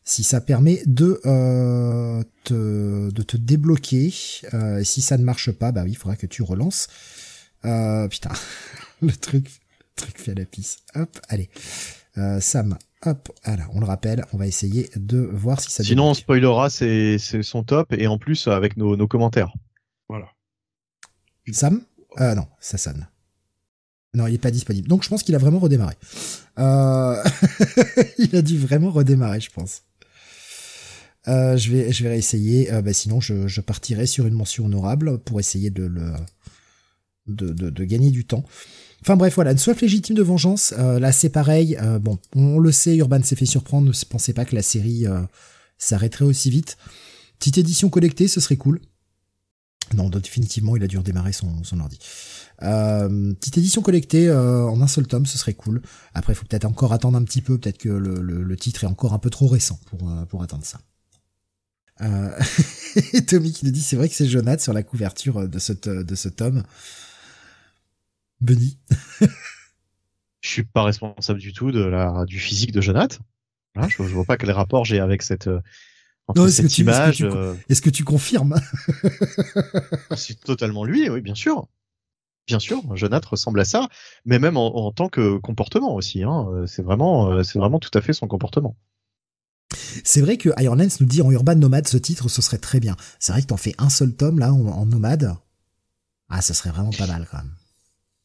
si 0.05 0.23
ça 0.23 0.41
permet 0.41 0.83
de 0.87 1.21
euh, 1.25 2.23
te 2.45 3.11
de 3.11 3.23
te 3.23 3.37
débloquer. 3.37 4.13
Si 4.85 5.01
ça 5.01 5.17
ne 5.19 5.25
marche 5.25 5.51
pas, 5.53 5.73
bah 5.73 5.83
oui, 5.85 5.93
il 5.93 5.97
faudra 5.97 6.17
que 6.17 6.27
tu 6.27 6.43
relances. 6.43 6.87
Euh, 7.67 8.09
putain, 8.09 8.31
le 9.03 9.13
truc 9.13 9.61
le 9.81 10.03
truc 10.03 10.19
fait 10.19 10.35
la 10.35 10.45
pisse. 10.45 10.79
Hop, 10.95 11.19
allez. 11.29 11.51
Euh, 12.19 12.41
Sam, 12.41 12.79
hop, 13.05 13.31
voilà, 13.45 13.67
on 13.73 13.81
le 13.81 13.87
rappelle, 13.87 14.25
on 14.33 14.37
va 14.37 14.47
essayer 14.47 14.91
de 14.97 15.19
voir 15.19 15.61
si 15.61 15.71
ça 15.71 15.83
Sinon, 15.83 16.11
on 16.11 16.15
spoilera 16.15 16.71
c'est 16.71 17.19
c'est 17.19 17.43
son 17.43 17.63
top 17.63 17.93
et 17.93 18.07
en 18.07 18.19
plus 18.19 18.47
avec 18.49 18.77
nos, 18.77 18.97
nos 18.97 19.09
commentaires. 19.09 19.53
Voilà. 20.09 20.29
Sam 21.53 21.83
euh, 22.21 22.35
Non, 22.35 22.47
ça 22.61 22.79
sonne. 22.79 23.07
Non, 24.15 24.27
il 24.27 24.35
est 24.35 24.39
pas 24.39 24.51
disponible. 24.51 24.89
Donc 24.89 25.03
je 25.03 25.09
pense 25.09 25.23
qu'il 25.23 25.35
a 25.35 25.39
vraiment 25.39 25.59
redémarré. 25.59 25.95
Euh... 26.59 27.23
il 28.19 28.35
a 28.35 28.43
dû 28.43 28.59
vraiment 28.59 28.91
redémarrer, 28.91 29.41
je 29.41 29.51
pense. 29.51 29.83
Euh, 31.29 31.57
je 31.57 31.71
vais, 31.71 31.93
je 31.93 32.03
vais 32.03 32.11
réessayer. 32.11 32.73
Euh, 32.73 32.83
bah, 32.83 32.93
sinon, 32.93 33.21
je, 33.21 33.47
je 33.47 33.61
partirai 33.61 34.07
sur 34.07 34.27
une 34.27 34.35
mention 34.35 34.65
honorable 34.65 35.19
pour 35.19 35.41
essayer 35.41 35.71
de 35.71 35.85
le, 35.85 36.13
de, 37.29 37.49
de, 37.49 37.71
de 37.71 37.85
gagner 37.85 38.11
du 38.11 38.25
temps. 38.25 38.45
Enfin 39.03 39.17
bref, 39.17 39.35
voilà, 39.35 39.53
une 39.53 39.59
soif 39.59 39.81
légitime 39.81 40.17
de 40.17 40.23
vengeance. 40.23 40.75
Euh, 40.79 40.99
là, 40.99 41.13
c'est 41.13 41.29
pareil. 41.29 41.77
Euh, 41.81 41.99
bon, 41.99 42.19
on 42.35 42.59
le 42.59 42.73
sait, 42.73 42.97
Urban 42.97 43.23
s'est 43.23 43.37
fait 43.37 43.47
surprendre. 43.47 43.87
Ne 43.87 43.93
pensez 44.09 44.33
pas 44.33 44.45
que 44.45 44.55
la 44.55 44.63
série 44.63 45.07
euh, 45.07 45.21
s'arrêterait 45.79 46.25
aussi 46.25 46.51
vite. 46.51 46.77
Petite 47.39 47.59
édition 47.59 47.89
collectée, 47.89 48.29
ce 48.29 48.41
serait 48.41 48.57
cool. 48.57 48.81
Non, 49.95 50.09
définitivement, 50.09 50.77
il 50.77 50.83
a 50.83 50.89
dû 50.89 50.99
redémarrer 50.99 51.33
son, 51.33 51.63
son 51.63 51.79
ordi. 51.81 51.99
Euh, 52.63 53.35
petite 53.35 53.59
édition 53.59 53.83
collectée 53.83 54.29
euh, 54.29 54.65
en 54.65 54.81
un 54.81 54.87
seul 54.87 55.07
tome, 55.07 55.27
ce 55.27 55.39
serait 55.39 55.55
cool. 55.55 55.83
Après, 56.15 56.33
il 56.33 56.37
faut 56.37 56.47
peut-être 56.47 56.65
encore 56.65 56.93
attendre 56.93 57.17
un 57.17 57.23
petit 57.23 57.43
peu. 57.43 57.59
Peut-être 57.59 57.79
que 57.79 57.89
le, 57.89 58.21
le, 58.21 58.43
le 58.43 58.57
titre 58.57 58.85
est 58.85 58.89
encore 58.89 59.13
un 59.13 59.19
peu 59.19 59.31
trop 59.31 59.47
récent 59.47 59.79
pour, 59.87 60.11
euh, 60.11 60.25
pour 60.25 60.43
atteindre 60.43 60.65
ça. 60.65 60.81
Et 63.15 63.25
Tommy 63.25 63.53
qui 63.53 63.65
nous 63.65 63.71
dit, 63.71 63.81
c'est 63.81 63.97
vrai 63.97 64.09
que 64.09 64.15
c'est 64.15 64.27
Jonathan 64.27 64.63
sur 64.63 64.73
la 64.75 64.83
couverture 64.83 65.49
de 65.49 65.59
ce, 65.59 65.73
de 65.73 66.15
ce 66.15 66.29
tome. 66.29 66.63
Benny. 68.41 68.79
Je 70.41 70.49
suis 70.49 70.65
pas 70.65 70.83
responsable 70.85 71.41
du 71.41 71.53
tout 71.53 71.73
de 71.73 71.83
la 71.85 72.25
du 72.27 72.39
physique 72.39 72.73
de 72.73 72.81
Jonathan. 72.81 73.17
Voilà, 73.75 73.89
je, 73.89 73.97
je 73.97 74.03
vois 74.15 74.25
pas 74.25 74.37
quel 74.37 74.51
rapport 74.53 74.85
j'ai 74.85 75.01
avec 75.01 75.23
cette 75.23 75.49
euh, 75.49 75.61
entre 76.29 76.43
Non, 76.43 76.49
cette 76.49 76.69
tu- 76.71 76.83
est-ce 76.83 76.83
que 76.83 76.83
image. 76.83 77.23
euh, 77.25 77.55
Est-ce 77.69 77.83
que 77.83 77.91
tu 77.91 78.05
confirmes 78.05 78.55
c'est 80.17 80.41
totalement 80.41 80.85
lui, 80.85 81.09
oui, 81.11 81.21
bien 81.21 81.35
sûr. 81.35 81.67
Bien 82.47 82.61
sûr, 82.61 82.95
Jonathan 82.97 83.31
ressemble 83.31 83.59
à 83.59 83.65
ça, 83.65 83.89
mais 84.25 84.39
même 84.39 84.57
en, 84.57 84.77
en 84.87 84.93
tant 84.93 85.09
que 85.09 85.37
comportement 85.39 85.95
aussi. 85.97 86.23
Hein, 86.23 86.47
euh, 86.53 86.67
c'est 86.67 86.83
vraiment, 86.83 87.43
c'est 87.43 87.59
vraiment 87.59 87.81
tout 87.81 87.91
à 87.95 88.01
fait 88.01 88.13
son 88.13 88.29
comportement. 88.29 88.77
C'est 90.05 90.21
vrai 90.21 90.37
que 90.37 90.51
Ironlance 90.63 91.01
nous 91.01 91.07
dit 91.09 91.23
en 91.23 91.31
Urban 91.33 91.57
Nomade, 91.57 91.89
ce 91.89 91.97
titre, 91.97 92.29
ce 92.29 92.41
serait 92.41 92.59
très 92.59 92.79
bien. 92.79 92.95
C'est 93.19 93.33
vrai 93.33 93.43
que 93.43 93.49
t'en 93.49 93.57
fais 93.57 93.75
un 93.79 93.91
seul 93.91 94.15
tome 94.15 94.39
là 94.39 94.53
en, 94.53 94.65
en 94.65 94.87
nomade. 94.87 95.35
Ah, 96.29 96.41
ça 96.41 96.55
serait 96.55 96.71
vraiment 96.71 96.91
pas 96.93 97.09
mal 97.09 97.27
quand 97.29 97.39
même. 97.39 97.51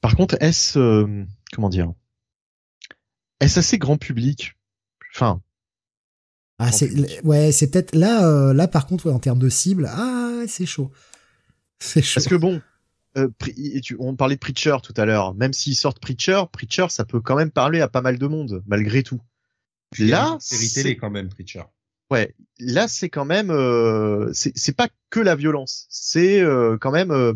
Par 0.01 0.15
contre, 0.15 0.35
est-ce 0.41 0.77
euh, 0.79 1.23
comment 1.53 1.69
dire 1.69 1.93
Est-ce 3.39 3.59
assez 3.59 3.77
grand 3.77 3.97
public? 3.97 4.57
Enfin, 5.15 5.41
Ah, 6.59 6.71
c'est 6.71 7.23
ouais, 7.23 7.51
c'est 7.51 7.69
peut-être 7.69 7.95
là, 7.95 8.25
euh, 8.27 8.53
là 8.53 8.67
par 8.67 8.87
contre, 8.87 9.07
ouais, 9.07 9.13
en 9.13 9.19
termes 9.19 9.39
de 9.39 9.49
cible, 9.49 9.87
ah, 9.91 10.43
c'est 10.47 10.65
chaud. 10.65 10.91
C'est 11.83 12.03
chaud. 12.03 12.13
parce 12.19 12.27
que 12.27 12.35
bon, 12.35 12.61
euh, 13.17 13.27
on 13.97 14.15
parlait 14.15 14.35
de 14.35 14.39
Preacher 14.39 14.77
tout 14.83 14.93
à 14.97 15.05
l'heure. 15.05 15.33
Même 15.33 15.51
s'ils 15.51 15.75
sortent 15.75 15.99
Preacher, 15.99 16.43
Preacher, 16.51 16.85
ça 16.89 17.05
peut 17.05 17.19
quand 17.21 17.35
même 17.35 17.49
parler 17.49 17.81
à 17.81 17.87
pas 17.87 18.01
mal 18.01 18.19
de 18.19 18.27
monde, 18.27 18.61
malgré 18.67 19.01
tout. 19.01 19.19
Là, 19.97 20.37
série 20.39 20.67
c'est- 20.67 20.83
télé 20.83 20.95
quand 20.97 21.09
même, 21.09 21.29
Preacher. 21.29 21.63
Ouais, 22.11 22.35
là 22.59 22.87
c'est 22.87 23.09
quand 23.09 23.25
même, 23.25 23.49
euh, 23.49 24.29
c'est 24.33 24.51
c'est 24.55 24.75
pas 24.75 24.89
que 25.09 25.19
la 25.19 25.35
violence, 25.35 25.87
c'est 25.89 26.39
euh, 26.41 26.77
quand 26.79 26.91
même, 26.91 27.09
euh, 27.09 27.33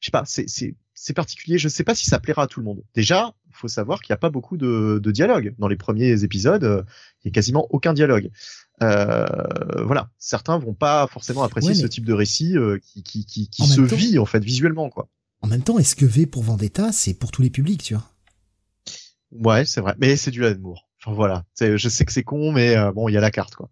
je 0.00 0.06
sais 0.06 0.10
pas, 0.10 0.22
c'est 0.24 0.74
c'est 1.04 1.14
particulier. 1.14 1.58
Je 1.58 1.68
sais 1.68 1.82
pas 1.82 1.94
si 1.96 2.06
ça 2.06 2.20
plaira 2.20 2.42
à 2.44 2.46
tout 2.46 2.60
le 2.60 2.64
monde. 2.64 2.82
Déjà, 2.94 3.34
faut 3.50 3.66
savoir 3.66 4.00
qu'il 4.00 4.10
y 4.10 4.12
a 4.12 4.16
pas 4.18 4.30
beaucoup 4.30 4.56
de, 4.56 5.00
de 5.02 5.10
dialogue 5.10 5.54
dans 5.58 5.66
les 5.66 5.76
premiers 5.76 6.22
épisodes. 6.22 6.62
euh, 6.62 6.82
Il 7.24 7.28
y 7.28 7.30
a 7.30 7.32
quasiment 7.32 7.66
aucun 7.70 7.92
dialogue. 7.92 8.30
Euh, 8.82 9.26
voilà, 9.84 10.10
certains 10.18 10.58
vont 10.58 10.74
pas 10.74 11.06
forcément 11.08 11.42
apprécier 11.42 11.70
Ouais, 11.70 11.76
ce 11.80 11.86
type 11.86 12.04
de 12.04 12.12
récit 12.12 12.56
euh, 12.56 12.78
qui 12.82 13.02
qui 13.02 13.24
qui, 13.26 13.48
qui 13.48 13.66
se 13.66 13.80
temps- 13.80 13.96
vit 13.96 14.18
en 14.18 14.26
fait 14.26 14.44
visuellement 14.44 14.90
quoi. 14.90 15.08
En 15.40 15.48
même 15.48 15.62
temps, 15.62 15.78
est-ce 15.78 15.96
que 15.96 16.06
V 16.06 16.26
pour 16.26 16.44
Vendetta, 16.44 16.92
c'est 16.92 17.14
pour 17.14 17.32
tous 17.32 17.42
les 17.42 17.50
publics, 17.50 17.82
tu 17.82 17.94
vois? 17.94 18.08
Ouais, 19.32 19.64
c'est 19.64 19.80
vrai, 19.80 19.94
mais 19.98 20.16
c'est 20.16 20.30
du 20.30 20.40
Moore. 20.60 20.88
Enfin 21.04 21.14
voilà, 21.16 21.44
je 21.60 21.88
sais 21.88 22.04
que 22.04 22.12
c'est 22.12 22.22
con, 22.22 22.52
mais 22.52 22.76
euh, 22.76 22.92
bon, 22.92 23.08
il 23.08 23.12
y 23.12 23.16
a 23.16 23.20
la 23.20 23.30
carte 23.32 23.54
quoi. 23.56 23.68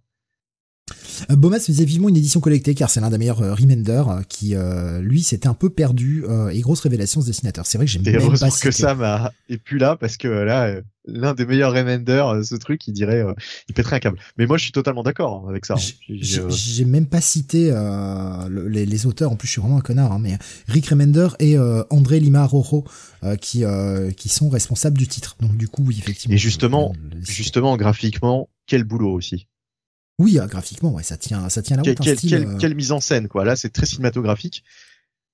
Euh, 1.31 1.37
Bomas 1.37 1.61
faisait 1.61 1.85
vivement 1.85 2.09
une 2.09 2.17
édition 2.17 2.41
collectée 2.41 2.75
car 2.75 2.91
c'est 2.91 3.01
l'un 3.01 3.11
des 3.11 3.19
meilleurs 3.19 3.43
euh, 3.43 3.55
Remender 3.55 4.03
euh, 4.09 4.23
qui, 4.29 4.55
euh, 4.55 5.01
lui, 5.01 5.23
s'était 5.23 5.49
un 5.49 5.55
peu 5.55 5.71
perdu 5.71 6.25
euh, 6.29 6.49
et 6.49 6.61
grosse 6.61 6.81
révélation 6.81 7.21
ce 7.21 7.27
dessinateur. 7.27 7.67
C'est 7.67 7.79
vrai 7.79 7.87
que 7.87 7.91
j'ai 7.93 8.01
Et 8.01 8.03
même 8.03 8.21
heureusement 8.23 8.49
pas 8.49 8.57
que. 8.57 8.71
Sam 8.71 9.03
a, 9.03 9.33
est 9.49 9.59
plus 9.59 9.79
là 9.79 9.97
parce 9.97 10.17
que 10.17 10.29
là, 10.29 10.75
l'un 11.07 11.35
des 11.35 11.47
meilleurs 11.47 11.73
Remender, 11.73 12.25
ce 12.45 12.55
truc, 12.55 12.87
il 12.87 12.93
dirait, 12.93 13.25
il 13.69 13.75
pèterait 13.75 13.97
un 13.97 14.01
câble. 14.01 14.19
Mais 14.39 14.47
moi, 14.47 14.57
je 14.57 14.63
suis 14.65 14.73
totalement 14.73 15.03
d'accord 15.03 15.47
avec 15.49 15.67
ça. 15.67 15.75
hein. 15.75 15.79
J'ai- 16.09 16.85
même 16.85 17.07
pas 17.07 17.21
cité 17.21 17.71
le- 17.71 18.69
les, 18.69 18.87
les 18.87 19.07
auteurs. 19.07 19.31
En 19.31 19.37
plus, 19.37 19.47
je 19.47 19.53
suis 19.53 19.61
vraiment 19.61 19.79
un 19.79 19.83
connard. 19.83 20.13
Hein, 20.13 20.19
mais 20.21 20.39
Rick 20.69 20.87
Remender 20.89 21.29
et 21.39 21.57
André 21.91 22.21
Lima 22.21 22.45
Rojo 22.47 22.85
qui 23.41 23.65
qui 24.17 24.29
sont 24.29 24.49
responsables 24.49 24.99
du 24.99 25.07
titre. 25.09 25.37
Donc 25.41 25.57
du 25.57 25.69
coup, 25.69 25.83
oui, 25.87 25.97
effectivement. 25.99 26.35
Et 26.35 26.39
justement, 26.39 26.93
Justement, 27.23 27.77
graphiquement, 27.77 28.49
quel 28.67 28.85
boulot 28.85 29.13
aussi. 29.13 29.47
Oui, 30.21 30.39
euh, 30.39 30.47
graphiquement, 30.47 30.93
ouais, 30.93 31.03
ça 31.03 31.17
tient, 31.17 31.49
ça 31.49 31.63
tient 31.63 31.77
la 31.77 31.83
Quelle, 31.83 31.97
route. 31.99 32.17
style, 32.17 32.31
quelle- 32.31 32.47
euh, 32.47 32.59
quelle 32.59 32.75
mise 32.75 32.93
en 32.93 33.01
scène, 33.01 33.27
quoi. 33.27 33.45
Là, 33.45 33.57
c'est 33.57 33.71
très 33.71 33.87
cinématographique. 33.87 34.63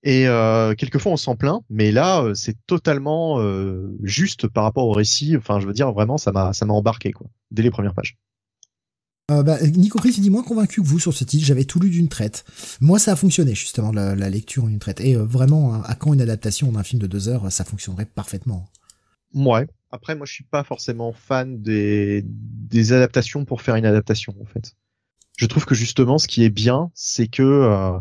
Et 0.03 0.29
euh, 0.29 0.75
quelquefois, 0.75 1.11
on 1.13 1.17
s'en 1.17 1.35
plaint, 1.35 1.63
mais 1.69 1.91
là, 1.91 2.25
c'est 2.35 2.57
totalement 2.67 3.41
euh, 3.41 3.97
juste 4.05 4.47
par 4.47 4.63
rapport 4.63 4.87
au 4.87 4.93
récit. 4.93 5.37
Enfin, 5.37 5.59
je 5.59 5.67
veux 5.67 5.73
dire, 5.73 5.91
vraiment, 5.93 6.17
ça 6.19 6.31
m'a, 6.33 6.53
ça 6.53 6.65
m'a 6.67 6.75
embarqué, 6.75 7.11
quoi, 7.13 7.27
dès 7.51 7.63
les 7.63 7.71
premières 7.71 7.95
pages. 7.95 8.17
Euh, 9.33 9.43
bah, 9.43 9.59
Nico 9.61 9.99
Chris, 9.99 10.15
il 10.17 10.21
dit 10.21 10.31
moins 10.31 10.45
convaincu 10.45 10.81
que 10.81 10.87
vous 10.87 11.01
sur 11.01 11.13
ce 11.13 11.25
titre. 11.25 11.45
J'avais 11.45 11.65
tout 11.65 11.81
lu 11.81 11.91
d'une 11.91 12.09
traite. 12.09 12.45
Moi, 12.81 13.01
ça 13.01 13.13
a 13.13 13.17
fonctionné 13.17 13.57
justement 13.57 13.91
la, 13.91 14.15
la 14.15 14.31
lecture 14.31 14.63
en 14.65 14.69
une 14.69 14.79
traite. 14.79 15.01
Et 15.01 15.17
vraiment, 15.17 15.75
hein, 15.75 15.83
à 15.85 15.97
quand 15.97 16.15
une 16.15 16.21
adaptation 16.21 16.71
d'un 16.71 16.85
film 16.85 17.03
de 17.03 17.09
deux 17.09 17.29
heures, 17.29 17.51
ça 17.51 17.65
fonctionnerait 17.65 18.07
parfaitement. 18.07 18.69
Ouais. 19.37 19.67
Après, 19.93 20.17
moi, 20.17 20.27
je 20.27 20.33
suis 20.33 20.45
pas 20.45 20.65
forcément 20.65 21.13
fan 21.13 21.63
des, 21.63 22.23
des 22.27 22.93
adaptations 22.93 23.45
pour 23.45 23.63
faire 23.63 23.77
une 23.77 23.87
adaptation, 23.87 24.35
en 24.43 24.45
fait. 24.47 24.75
Je 25.37 25.47
trouve 25.47 25.65
que 25.65 25.75
justement, 25.77 26.19
ce 26.19 26.27
qui 26.27 26.43
est 26.43 26.51
bien, 26.51 26.91
c'est 26.95 27.29
que 27.29 27.43
euh, 27.43 27.93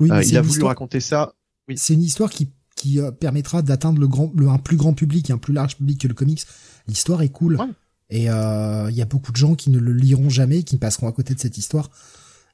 Oui, 0.00 0.10
euh, 0.10 0.22
il 0.22 0.36
a 0.36 0.42
voulu 0.42 0.52
histoire- 0.52 0.68
raconter 0.70 1.00
ça. 1.00 1.34
Oui. 1.68 1.78
C'est 1.78 1.94
une 1.94 2.02
histoire 2.02 2.28
qui 2.30 2.50
qui 2.76 2.98
euh, 3.00 3.12
permettra 3.12 3.62
d'atteindre 3.62 4.00
le 4.00 4.08
grand, 4.08 4.32
le, 4.36 4.48
un 4.48 4.58
plus 4.58 4.76
grand 4.76 4.92
public, 4.94 5.30
un 5.30 5.38
plus 5.38 5.54
large 5.54 5.76
public 5.76 6.00
que 6.00 6.08
le 6.08 6.14
comics. 6.14 6.42
L'histoire 6.88 7.22
est 7.22 7.28
cool. 7.28 7.54
Ouais. 7.56 7.66
Et 8.10 8.28
euh, 8.28 8.90
il 8.90 8.96
y 8.96 9.00
a 9.00 9.04
beaucoup 9.06 9.30
de 9.30 9.36
gens 9.36 9.54
qui 9.54 9.70
ne 9.70 9.78
le 9.78 9.92
liront 9.92 10.28
jamais, 10.28 10.64
qui 10.64 10.76
passeront 10.76 11.06
à 11.08 11.12
côté 11.12 11.34
de 11.34 11.38
cette 11.40 11.56
histoire. 11.56 11.90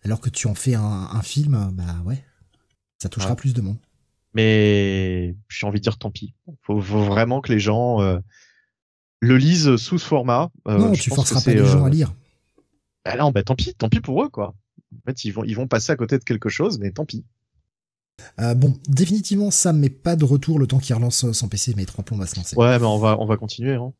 Alors 0.04 0.20
que 0.20 0.28
tu 0.28 0.46
en 0.46 0.54
fais 0.54 0.74
un, 0.74 0.82
un 1.10 1.22
film, 1.22 1.70
bah 1.72 1.96
ouais, 2.04 2.22
ça 3.02 3.08
touchera 3.08 3.30
Ouais. 3.30 3.36
plus 3.36 3.54
de 3.54 3.62
monde. 3.62 3.78
Mais 4.34 5.34
j'ai 5.48 5.66
envie 5.66 5.80
de 5.80 5.82
dire 5.82 5.98
tant 5.98 6.10
pis. 6.10 6.34
Faut, 6.62 6.80
faut 6.80 7.02
vraiment 7.02 7.40
que 7.40 7.52
les 7.52 7.58
gens 7.58 8.00
euh, 8.00 8.18
le 9.20 9.36
lisent 9.36 9.76
sous 9.76 9.98
ce 9.98 10.06
format. 10.06 10.50
Euh, 10.68 10.78
non, 10.78 10.94
je 10.94 11.02
tu 11.02 11.10
pense 11.10 11.16
forceras 11.16 11.42
pas 11.42 11.52
les 11.52 11.66
gens 11.66 11.82
euh, 11.82 11.86
à 11.86 11.90
lire. 11.90 12.14
bah 13.04 13.16
non, 13.16 13.30
bah 13.30 13.42
tant 13.42 13.54
pis, 13.54 13.74
tant 13.74 13.88
pis 13.88 14.00
pour 14.00 14.22
eux 14.22 14.28
quoi. 14.28 14.54
En 14.94 15.02
fait, 15.06 15.24
ils 15.24 15.30
vont 15.30 15.44
ils 15.44 15.54
vont 15.54 15.68
passer 15.68 15.92
à 15.92 15.96
côté 15.96 16.18
de 16.18 16.24
quelque 16.24 16.48
chose, 16.48 16.78
mais 16.78 16.90
tant 16.90 17.04
pis. 17.04 17.24
Euh, 18.38 18.54
bon, 18.54 18.78
définitivement, 18.86 19.50
Sam 19.50 19.78
met 19.78 19.88
pas 19.88 20.14
de 20.14 20.24
retour 20.24 20.58
le 20.58 20.66
temps 20.66 20.78
qu'il 20.78 20.94
relance 20.94 21.30
son 21.32 21.48
PC, 21.48 21.72
mais 21.76 21.86
trois 21.86 22.04
plombs 22.04 22.18
va 22.18 22.26
se 22.26 22.36
lancer. 22.36 22.56
Ouais, 22.56 22.78
mais 22.78 22.84
on 22.86 22.98
va 22.98 23.18
on 23.18 23.24
va 23.24 23.36
continuer. 23.36 23.74
Hein, 23.74 23.92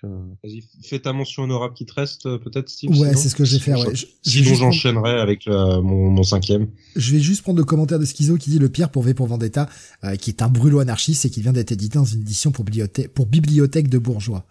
que... 0.00 0.06
Vas-y, 0.06 0.62
fais 0.82 0.98
ta 1.00 1.12
mention 1.12 1.42
honorable 1.44 1.74
qui 1.74 1.86
te 1.86 1.94
reste, 1.94 2.26
euh, 2.26 2.38
peut-être, 2.38 2.68
Steve. 2.68 2.90
Ouais, 2.98 3.14
c'est 3.16 3.28
ce 3.28 3.34
que 3.34 3.44
je 3.44 3.54
vais 3.56 3.60
faire. 3.62 3.78
Ouais. 3.80 3.94
je- 3.94 4.06
Sinon, 4.22 4.44
prendre- 4.44 4.58
j'enchaînerai 4.58 5.20
avec 5.20 5.46
euh, 5.48 5.80
mon, 5.82 6.10
mon 6.10 6.22
cinquième. 6.22 6.68
je 6.96 7.12
vais 7.12 7.20
juste 7.20 7.42
prendre 7.42 7.58
le 7.58 7.64
commentaire 7.64 7.98
de 7.98 8.04
Schizo 8.04 8.36
qui 8.36 8.50
dit 8.50 8.58
le 8.58 8.68
pire 8.68 8.90
pour 8.90 9.02
V 9.02 9.14
pour 9.14 9.26
Vendetta, 9.26 9.68
euh, 10.04 10.16
qui 10.16 10.30
est 10.30 10.42
un 10.42 10.48
brûlot 10.48 10.80
anarchiste 10.80 11.24
et 11.24 11.30
qui 11.30 11.40
vient 11.42 11.52
d'être 11.52 11.72
édité 11.72 11.98
dans 11.98 12.04
une 12.04 12.20
édition 12.22 12.50
pour 12.52 12.64
bibliothèque, 12.64 13.12
pour 13.14 13.26
bibliothèque 13.26 13.88
de 13.88 13.98
bourgeois. 13.98 14.46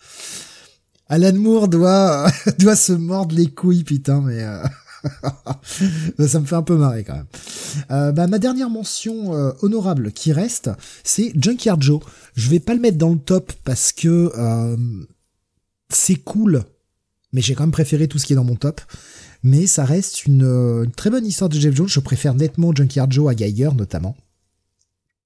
Alan 1.08 1.34
Moore 1.36 1.68
doit 1.68 2.32
doit 2.60 2.76
se 2.76 2.94
mordre 2.94 3.36
les 3.36 3.48
couilles, 3.48 3.84
putain, 3.84 4.22
mais 4.22 4.42
euh, 4.42 4.64
ça 6.28 6.40
me 6.40 6.46
fait 6.46 6.56
un 6.56 6.64
peu 6.64 6.78
marrer 6.78 7.04
quand 7.04 7.14
même. 7.16 7.28
Euh, 7.92 8.12
bah, 8.12 8.26
ma 8.28 8.40
dernière 8.40 8.70
mention 8.70 9.36
euh, 9.36 9.52
honorable 9.62 10.12
qui 10.12 10.32
reste, 10.34 10.72
c'est 11.04 11.32
Junkyard 11.40 11.82
Joe. 11.82 12.00
Je 12.36 12.50
vais 12.50 12.60
pas 12.60 12.74
le 12.74 12.80
mettre 12.80 12.98
dans 12.98 13.12
le 13.14 13.20
top 13.20 13.54
parce 13.64 13.92
que 13.92 14.32
euh, 14.36 14.78
c'est 15.90 16.16
cool, 16.16 16.64
mais 17.34 17.42
j'ai 17.42 17.54
quand 17.56 17.64
même 17.64 17.72
préféré 17.72 18.08
tout 18.08 18.18
ce 18.18 18.26
qui 18.26 18.34
est 18.34 18.36
dans 18.36 18.44
mon 18.44 18.56
top. 18.56 18.82
Mais 19.44 19.68
ça 19.68 19.86
reste 19.86 20.26
une, 20.26 20.44
euh, 20.44 20.86
une 20.86 20.92
très 20.92 21.12
bonne 21.12 21.26
histoire 21.26 21.50
de 21.50 21.60
Jeff 21.60 21.76
Jones. 21.76 21.88
Je 21.88 22.00
préfère 22.00 22.34
nettement 22.34 22.74
Junkyard 22.74 23.12
Joe 23.12 23.30
à 23.30 23.36
Geiger 23.36 23.70
notamment. 23.76 24.16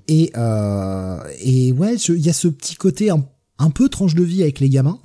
Et 0.09 0.31
euh, 0.35 1.19
et 1.41 1.71
ouais, 1.71 1.95
il 1.95 2.25
y 2.25 2.29
a 2.29 2.33
ce 2.33 2.47
petit 2.47 2.75
côté 2.75 3.11
un, 3.11 3.69
peu 3.69 3.89
tranche 3.89 4.15
de 4.15 4.23
vie 4.23 4.41
avec 4.41 4.59
les 4.59 4.69
gamins. 4.69 4.99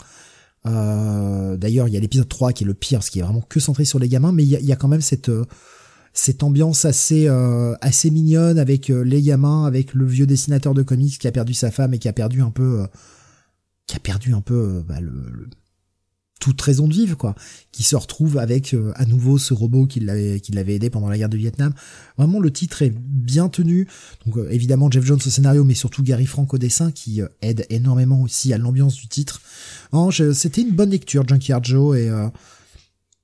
Euh, 0.67 1.59
D'ailleurs, 1.59 1.89
il 1.89 1.95
y 1.95 1.97
a 1.99 2.01
l'épisode 2.01 2.29
3 2.29 2.53
qui 2.53 2.65
est 2.65 2.67
le 2.67 2.73
pire, 2.73 3.03
ce 3.03 3.11
qui 3.11 3.19
est 3.19 3.23
vraiment 3.23 3.43
que 3.43 3.61
centré 3.61 3.85
sur 3.85 3.99
les 3.99 4.09
gamins, 4.09 4.33
mais 4.33 4.45
il 4.45 4.49
y 4.49 4.73
a, 4.73 4.77
quand 4.77 4.89
même 4.89 5.03
cette 5.03 5.29
euh, 5.29 5.45
ambiance 6.41 6.87
assez 6.87 7.29
assez 7.83 8.11
mignonne 8.11 8.59
avec 8.59 8.89
les 8.89 9.21
gamins, 9.21 9.67
avec 9.67 9.93
le 9.93 10.07
vieux 10.07 10.27
dessinateur 10.27 10.73
de 10.73 10.83
comics 10.83 11.19
qui 11.19 11.29
a 11.29 11.33
perdu 11.33 11.53
sa 11.53 11.71
femme 11.71 11.93
et 11.93 11.99
qui 11.99 12.09
a 12.09 12.15
perdu 12.15 12.41
un 12.41 12.51
peu 12.51 12.87
qui 13.87 13.97
a 13.97 14.01
perdu 14.01 14.33
un 14.35 14.41
peu 14.41 14.55
euh, 14.55 14.83
bah, 14.83 15.01
le, 15.01 15.11
le- 15.11 15.49
toute 16.41 16.61
raison 16.61 16.89
de 16.89 16.93
vivre 16.93 17.17
quoi, 17.17 17.35
qui 17.73 17.83
se 17.83 17.97
retrouve 17.97 18.37
avec 18.37 18.75
euh, 18.75 18.93
à 18.97 19.07
nouveau 19.07 19.39
ce 19.39 19.55
robot 19.55 19.87
qui 19.87 20.01
l'avait 20.01 20.41
qui 20.41 20.53
l'avait 20.53 20.75
aidé 20.75 20.91
pendant 20.91 21.09
la 21.09 21.17
guerre 21.17 21.31
du 21.31 21.39
Vietnam. 21.39 21.73
Vraiment 22.19 22.39
le 22.39 22.51
titre 22.51 22.83
est 22.83 22.93
bien 22.95 23.49
tenu. 23.49 23.89
Donc 24.27 24.37
euh, 24.37 24.49
évidemment 24.51 24.91
Jeff 24.91 25.05
Jones 25.07 25.21
au 25.25 25.31
scénario, 25.31 25.65
mais 25.65 25.73
surtout 25.75 26.03
Gary 26.03 26.27
Frank 26.27 26.53
au 26.53 26.59
dessin 26.59 26.91
qui 26.91 27.23
euh, 27.23 27.29
aide 27.41 27.65
énormément 27.71 28.21
aussi 28.21 28.53
à 28.53 28.59
l'ambiance 28.59 28.97
du 28.97 29.09
titre. 29.09 29.41
Je- 30.11 30.33
c'était 30.35 30.61
une 30.63 30.73
bonne 30.73 30.91
lecture 30.91 31.27
Junkyard 31.27 31.65
Joe 31.65 31.97
et 31.97 32.11
euh, 32.11 32.29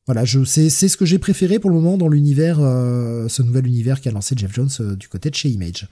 voilà, 0.07 0.25
je 0.25 0.43
c'est 0.45 0.71
c'est 0.71 0.89
ce 0.89 0.97
que 0.97 1.05
j'ai 1.05 1.19
préféré 1.19 1.59
pour 1.59 1.69
le 1.69 1.77
moment 1.77 1.99
dans 1.99 2.09
l'univers, 2.09 2.59
euh, 2.61 3.29
ce 3.29 3.43
nouvel 3.43 3.67
univers 3.67 4.01
qu'a 4.01 4.13
lancé 4.13 4.35
Jeff 4.39 4.53
Jones 4.55 4.97
du 4.97 5.09
côté 5.09 5.29
de 5.29 5.35
chez 5.35 5.51
Image. 5.51 5.89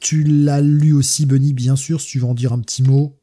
Tu 0.00 0.22
l'as 0.24 0.60
lu 0.60 0.92
aussi, 0.92 1.24
Benny, 1.24 1.54
bien 1.54 1.76
sûr. 1.76 2.00
Si 2.00 2.08
tu 2.08 2.18
veux 2.18 2.26
en 2.26 2.34
dire 2.34 2.52
un 2.52 2.58
petit 2.60 2.82
mot. 2.82 3.16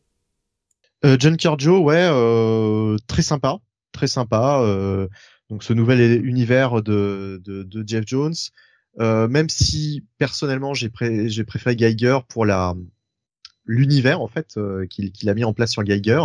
Euh, 1.06 1.18
Junkyard 1.20 1.60
Joe, 1.60 1.82
ouais, 1.82 2.08
euh, 2.12 2.98
très 3.08 3.22
sympa, 3.22 3.58
très 3.92 4.08
sympa. 4.08 4.60
euh, 4.62 5.08
donc 5.50 5.64
ce 5.64 5.74
nouvel 5.74 6.26
univers 6.26 6.82
de, 6.82 7.42
de, 7.44 7.64
de 7.64 7.84
Jeff 7.86 8.04
Jones, 8.08 8.34
euh, 9.00 9.28
même 9.28 9.50
si 9.50 10.06
personnellement 10.18 10.74
j'ai 10.74 10.90
pré- 10.90 11.28
j'ai 11.30 11.44
préféré 11.44 11.76
Geiger 11.76 12.20
pour 12.30 12.46
la 12.46 12.74
l'univers 13.66 14.22
en 14.22 14.28
fait 14.28 14.58
euh, 14.58 14.86
qu'il 14.88 15.12
qu'il 15.12 15.30
a 15.30 15.34
mis 15.34 15.44
en 15.44 15.54
place 15.54 15.72
sur 15.72 15.84
Geiger. 15.84 16.22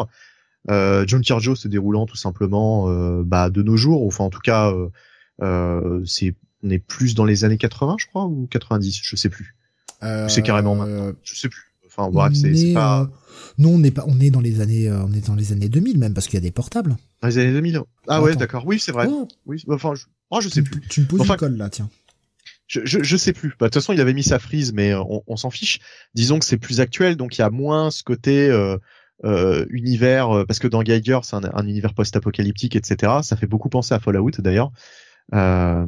Euh, 0.70 1.06
Junkyard 1.06 1.40
Joe 1.40 1.58
se 1.58 1.68
déroulant 1.68 2.06
tout 2.06 2.16
simplement 2.16 2.88
euh, 2.88 3.22
bah, 3.24 3.50
de 3.50 3.62
nos 3.62 3.76
jours, 3.76 4.04
enfin 4.06 4.24
en 4.24 4.30
tout 4.30 4.40
cas 4.40 4.70
euh, 4.72 4.88
euh, 5.42 6.02
c'est 6.04 6.34
on 6.62 6.70
est 6.70 6.78
plus 6.78 7.14
dans 7.14 7.24
les 7.24 7.44
années 7.44 7.58
80 7.58 7.96
je 7.98 8.06
crois 8.06 8.24
ou 8.26 8.46
90, 8.50 9.00
je 9.02 9.16
sais 9.16 9.28
plus, 9.28 9.54
C'est 10.28 10.42
carrément 10.42 10.82
Euh, 10.82 11.12
je 11.22 11.34
sais 11.34 11.48
plus. 11.48 11.72
Enfin 11.86 12.10
bref, 12.10 12.32
c'est 12.34 12.52
pas 12.74 13.02
euh, 13.02 13.06
non, 13.58 13.70
on 13.74 13.78
n'est 13.78 13.90
pas. 13.90 14.04
On 14.06 14.20
est 14.20 14.30
dans 14.30 14.40
les 14.40 14.60
années. 14.60 14.88
euh, 14.88 15.02
on 15.04 15.12
est 15.12 15.26
dans 15.26 15.34
les 15.34 15.52
années 15.52 15.68
2000 15.68 15.98
même 15.98 16.14
parce 16.14 16.26
qu'il 16.26 16.34
y 16.34 16.38
a 16.38 16.40
des 16.40 16.50
portables. 16.50 16.96
dans 17.22 17.28
les 17.28 17.38
années 17.38 17.52
2000. 17.52 17.80
Ah 18.08 18.22
ouais, 18.22 18.36
d'accord. 18.36 18.64
Oui, 18.66 18.78
c'est 18.78 18.92
vrai. 18.92 19.06
Oh, 19.10 19.26
Oui, 19.46 19.62
enfin 19.70 19.94
je, 19.94 20.04
oh, 20.30 20.40
je 20.40 20.48
sais 20.48 20.62
tu, 20.62 20.70
plus. 20.70 20.80
tu 20.88 21.00
me 21.02 21.06
poses 21.06 21.20
Enfin, 21.20 21.34
une 21.34 21.38
colle 21.40 21.56
là, 21.56 21.68
tiens. 21.70 21.88
Je, 22.68 22.80
je, 22.84 23.02
je 23.02 23.16
sais 23.16 23.32
plus. 23.32 23.50
Bah, 23.50 23.66
de 23.66 23.70
toute 23.70 23.74
façon, 23.74 23.92
il 23.92 24.00
avait 24.00 24.14
mis 24.14 24.24
sa 24.24 24.38
frise, 24.38 24.72
mais 24.72 24.92
euh, 24.92 25.00
on, 25.08 25.22
on 25.26 25.36
s'en 25.36 25.50
fiche. 25.50 25.78
Disons 26.14 26.38
que 26.38 26.44
c'est 26.44 26.56
plus 26.58 26.80
actuel, 26.80 27.16
donc 27.16 27.38
il 27.38 27.40
y 27.40 27.44
a 27.44 27.50
moins 27.50 27.90
ce 27.92 28.02
côté 28.02 28.48
euh, 28.48 28.76
euh, 29.24 29.64
univers, 29.70 30.44
parce 30.46 30.58
que 30.58 30.66
dans 30.66 30.82
Geiger, 30.82 31.20
c'est 31.22 31.36
un, 31.36 31.42
un 31.54 31.66
univers 31.66 31.94
post-apocalyptique, 31.94 32.74
etc. 32.74 33.12
Ça 33.22 33.36
fait 33.36 33.46
beaucoup 33.46 33.68
penser 33.68 33.94
à 33.94 34.00
Fallout, 34.00 34.30
d'ailleurs. 34.38 34.72
Euh, 35.34 35.86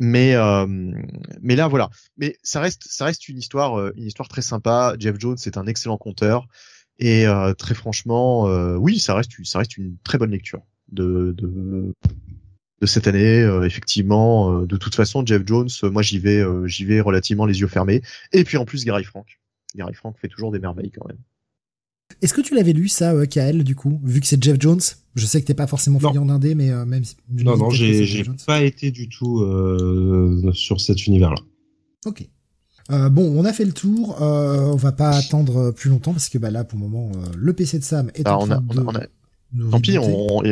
mais 0.00 0.34
euh, 0.34 0.66
mais 1.40 1.54
là, 1.56 1.68
voilà. 1.68 1.90
Mais 2.16 2.36
ça 2.42 2.60
reste 2.60 2.82
ça 2.88 3.04
reste 3.04 3.28
une 3.28 3.38
histoire 3.38 3.78
une 3.96 4.06
histoire 4.06 4.28
très 4.28 4.42
sympa. 4.42 4.94
Jeff 4.98 5.14
Jones 5.18 5.36
c'est 5.36 5.56
un 5.58 5.66
excellent 5.66 5.96
conteur 5.98 6.48
et 6.98 7.26
euh, 7.26 7.54
très 7.54 7.74
franchement, 7.74 8.48
euh, 8.48 8.76
oui, 8.76 8.98
ça 8.98 9.14
reste 9.14 9.32
ça 9.44 9.58
reste 9.58 9.76
une 9.76 9.96
très 10.04 10.18
bonne 10.18 10.30
lecture 10.30 10.62
de 10.92 11.34
de 11.36 11.92
de 12.80 12.86
cette 12.86 13.06
année, 13.06 13.40
euh, 13.40 13.64
effectivement, 13.64 14.52
euh, 14.52 14.66
de 14.66 14.76
toute 14.76 14.94
façon, 14.94 15.24
Jeff 15.24 15.42
Jones, 15.46 15.68
moi 15.84 16.02
j'y 16.02 16.18
vais, 16.18 16.40
euh, 16.40 16.66
j'y 16.66 16.84
vais 16.84 17.00
relativement 17.00 17.46
les 17.46 17.60
yeux 17.60 17.66
fermés. 17.66 18.02
Et 18.32 18.44
puis 18.44 18.56
en 18.56 18.64
plus, 18.64 18.84
Gary 18.84 19.04
Frank. 19.04 19.40
Gary 19.74 19.94
Frank 19.94 20.16
fait 20.18 20.28
toujours 20.28 20.52
des 20.52 20.58
merveilles 20.58 20.90
quand 20.90 21.06
même. 21.06 21.18
Est-ce 22.20 22.34
que 22.34 22.40
tu 22.40 22.54
l'avais 22.54 22.72
lu 22.72 22.88
ça, 22.88 23.12
euh, 23.12 23.26
KL, 23.26 23.64
du 23.64 23.74
coup, 23.74 24.00
vu 24.04 24.20
que 24.20 24.26
c'est 24.26 24.42
Jeff 24.42 24.56
Jones? 24.60 24.80
Je 25.14 25.26
sais 25.26 25.40
que 25.40 25.46
t'es 25.46 25.54
pas 25.54 25.66
forcément 25.66 25.98
friand 25.98 26.26
d'indé, 26.26 26.54
mais 26.54 26.70
euh, 26.70 26.84
même 26.84 27.04
si. 27.04 27.16
Non, 27.30 27.56
non, 27.56 27.70
j'ai 27.70 28.24
pas 28.46 28.62
été 28.62 28.90
du 28.90 29.08
tout 29.08 29.40
euh, 29.40 30.52
sur 30.52 30.80
cet 30.80 31.06
univers-là. 31.06 31.40
Ok. 32.04 32.28
Euh, 32.90 33.08
bon, 33.08 33.22
on 33.40 33.44
a 33.44 33.52
fait 33.52 33.64
le 33.64 33.72
tour. 33.72 34.20
Euh, 34.22 34.60
on 34.72 34.76
va 34.76 34.92
pas 34.92 35.10
attendre 35.16 35.70
plus 35.70 35.88
longtemps 35.90 36.12
parce 36.12 36.28
que 36.28 36.36
bah 36.38 36.50
là, 36.50 36.64
pour 36.64 36.78
le 36.78 36.84
moment, 36.86 37.10
euh, 37.16 37.26
le 37.36 37.52
PC 37.54 37.78
de 37.78 37.84
Sam 37.84 38.10
est 38.14 38.24
Bah, 38.24 38.36
en 38.36 38.42
on 38.46 38.50
a, 38.50 38.56
train 38.56 38.64
on 38.68 38.74
de. 38.74 38.80
a- 38.80 38.84
on 38.84 38.94
a- 38.94 39.06
de 39.52 39.70
tant 39.70 39.80
pis, 39.80 39.98
on, 39.98 40.42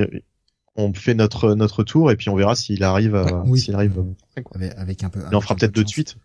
on 0.76 0.94
fait 0.94 1.14
notre 1.14 1.54
notre 1.54 1.82
tour 1.84 2.10
et 2.10 2.16
puis 2.16 2.28
on 2.30 2.34
verra 2.36 2.54
s'il 2.54 2.82
arrive, 2.84 3.14
à- 3.16 3.42
Oui. 3.44 3.60
s'il 3.60 3.74
arrive. 3.74 3.98
euh, 3.98 4.40
avec, 4.54 4.72
avec 4.78 5.04
un 5.04 5.10
peu. 5.10 5.20
En 5.20 5.26
avec 5.28 5.42
fera 5.42 5.56
peut-être 5.56 5.74
deux 5.74 5.84
de 5.84 5.88
suite. 5.88 6.16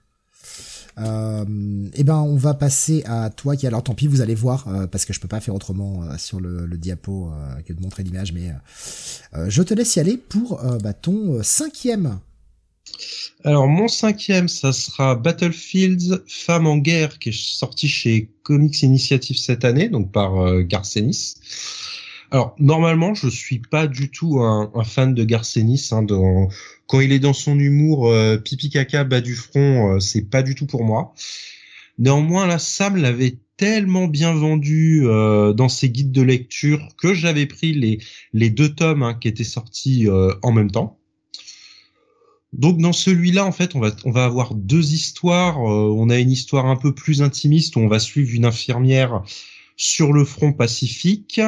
Euh, 0.99 1.45
eh 1.93 2.03
ben, 2.03 2.15
on 2.15 2.35
va 2.37 2.55
passer 2.55 3.03
à 3.05 3.29
toi 3.29 3.55
qui, 3.55 3.67
alors 3.67 3.83
tant 3.83 3.93
pis, 3.93 4.07
vous 4.07 4.21
allez 4.21 4.33
voir, 4.33 4.67
euh, 4.67 4.87
parce 4.87 5.05
que 5.05 5.13
je 5.13 5.19
peux 5.19 5.27
pas 5.27 5.39
faire 5.41 5.53
autrement 5.53 6.03
euh, 6.03 6.17
sur 6.17 6.39
le, 6.39 6.65
le 6.65 6.77
diapo 6.77 7.29
euh, 7.31 7.61
que 7.61 7.71
de 7.73 7.79
montrer 7.81 8.01
l'image, 8.01 8.33
mais 8.33 8.51
euh, 9.35 9.45
je 9.49 9.61
te 9.61 9.75
laisse 9.75 9.95
y 9.95 9.99
aller 9.99 10.17
pour 10.17 10.59
bah, 10.83 10.93
ton 10.93 11.43
cinquième. 11.43 12.17
Alors 13.43 13.67
mon 13.67 13.87
cinquième, 13.87 14.47
ça 14.47 14.73
sera 14.73 15.15
Battlefields 15.15 16.23
Femmes 16.27 16.67
en 16.67 16.77
guerre, 16.77 17.19
qui 17.19 17.29
est 17.29 17.37
sorti 17.37 17.87
chez 17.87 18.31
Comics 18.43 18.81
Initiative 18.81 19.37
cette 19.37 19.65
année, 19.65 19.89
donc 19.89 20.11
par 20.11 20.61
Garcenis. 20.63 21.35
Alors 22.29 22.55
normalement, 22.59 23.13
je 23.13 23.29
suis 23.29 23.59
pas 23.59 23.87
du 23.87 24.09
tout 24.09 24.41
un, 24.41 24.71
fan 24.83 25.13
de 25.13 25.23
Garcenis. 25.23 25.89
Hein, 25.91 26.05
quand 26.87 26.99
il 26.99 27.11
est 27.11 27.19
dans 27.19 27.33
son 27.33 27.57
humour 27.57 28.09
euh, 28.09 28.37
pipi 28.37 28.69
caca 28.69 29.03
bas 29.03 29.21
du 29.21 29.35
front, 29.35 29.95
euh, 29.95 29.99
c'est 29.99 30.29
pas 30.29 30.43
du 30.43 30.55
tout 30.55 30.65
pour 30.65 30.83
moi. 30.83 31.13
Néanmoins, 31.99 32.45
la 32.45 32.59
Sam 32.59 32.97
l'avait 32.97 33.37
tellement 33.55 34.07
bien 34.07 34.33
vendu 34.33 35.03
euh, 35.05 35.53
dans 35.53 35.69
ses 35.69 35.89
guides 35.89 36.11
de 36.11 36.21
lecture 36.21 36.79
que 37.01 37.13
j'avais 37.13 37.47
pris 37.47 37.99
les 38.33 38.49
deux 38.49 38.75
tomes 38.75 39.03
hein, 39.03 39.15
qui 39.15 39.27
étaient 39.27 39.43
sortis 39.43 40.07
euh, 40.07 40.33
en 40.43 40.51
même 40.51 40.69
temps. 40.69 40.99
Donc 42.57 42.79
dans 42.79 42.93
celui-là, 42.93 43.45
en 43.45 43.51
fait, 43.51 43.75
on 43.75 43.79
va 43.79 43.95
on 44.03 44.11
va 44.11 44.25
avoir 44.25 44.55
deux 44.55 44.93
histoires. 44.93 45.59
on 45.59 46.09
a 46.09 46.17
une 46.17 46.31
histoire 46.31 46.65
un 46.65 46.75
peu 46.75 46.93
plus 46.93 47.21
intimiste 47.21 47.75
où 47.75 47.79
on 47.79 47.87
va 47.87 47.99
suivre 47.99 48.33
une 48.33 48.45
infirmière 48.45 49.23
sur 49.75 50.11
le 50.11 50.25
front 50.25 50.53
pacifique 50.53 51.39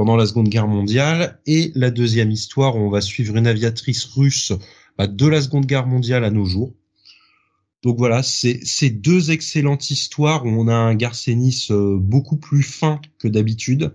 pendant 0.00 0.16
la 0.16 0.24
Seconde 0.24 0.48
Guerre 0.48 0.66
mondiale, 0.66 1.40
et 1.46 1.72
la 1.74 1.90
deuxième 1.90 2.30
histoire 2.30 2.74
où 2.74 2.78
on 2.78 2.88
va 2.88 3.02
suivre 3.02 3.36
une 3.36 3.46
aviatrice 3.46 4.04
russe 4.04 4.52
bah, 4.96 5.06
de 5.06 5.26
la 5.26 5.42
Seconde 5.42 5.66
Guerre 5.66 5.86
mondiale 5.86 6.24
à 6.24 6.30
nos 6.30 6.46
jours. 6.46 6.72
Donc 7.82 7.98
voilà, 7.98 8.22
c'est 8.22 8.90
deux 8.90 9.30
excellentes 9.30 9.90
histoires 9.90 10.46
où 10.46 10.48
on 10.48 10.68
a 10.68 10.74
un 10.74 10.94
Garcenis 10.94 11.66
euh, 11.70 11.98
beaucoup 11.98 12.38
plus 12.38 12.62
fin 12.62 13.00
que 13.18 13.28
d'habitude, 13.28 13.94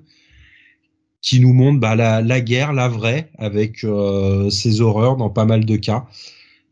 qui 1.26 1.40
nous 1.40 1.54
montre 1.54 1.80
bah, 1.80 1.96
la, 1.96 2.42
guerre, 2.42 2.72
la 2.72 2.88
vraie, 2.88 3.32
avec 3.40 3.84
euh, 3.84 4.50
ses 4.52 4.82
horreurs 4.82 5.18
dans 5.18 5.32
pas 5.32 5.46
mal 5.46 5.66
de 5.66 5.76
cas. 5.76 6.06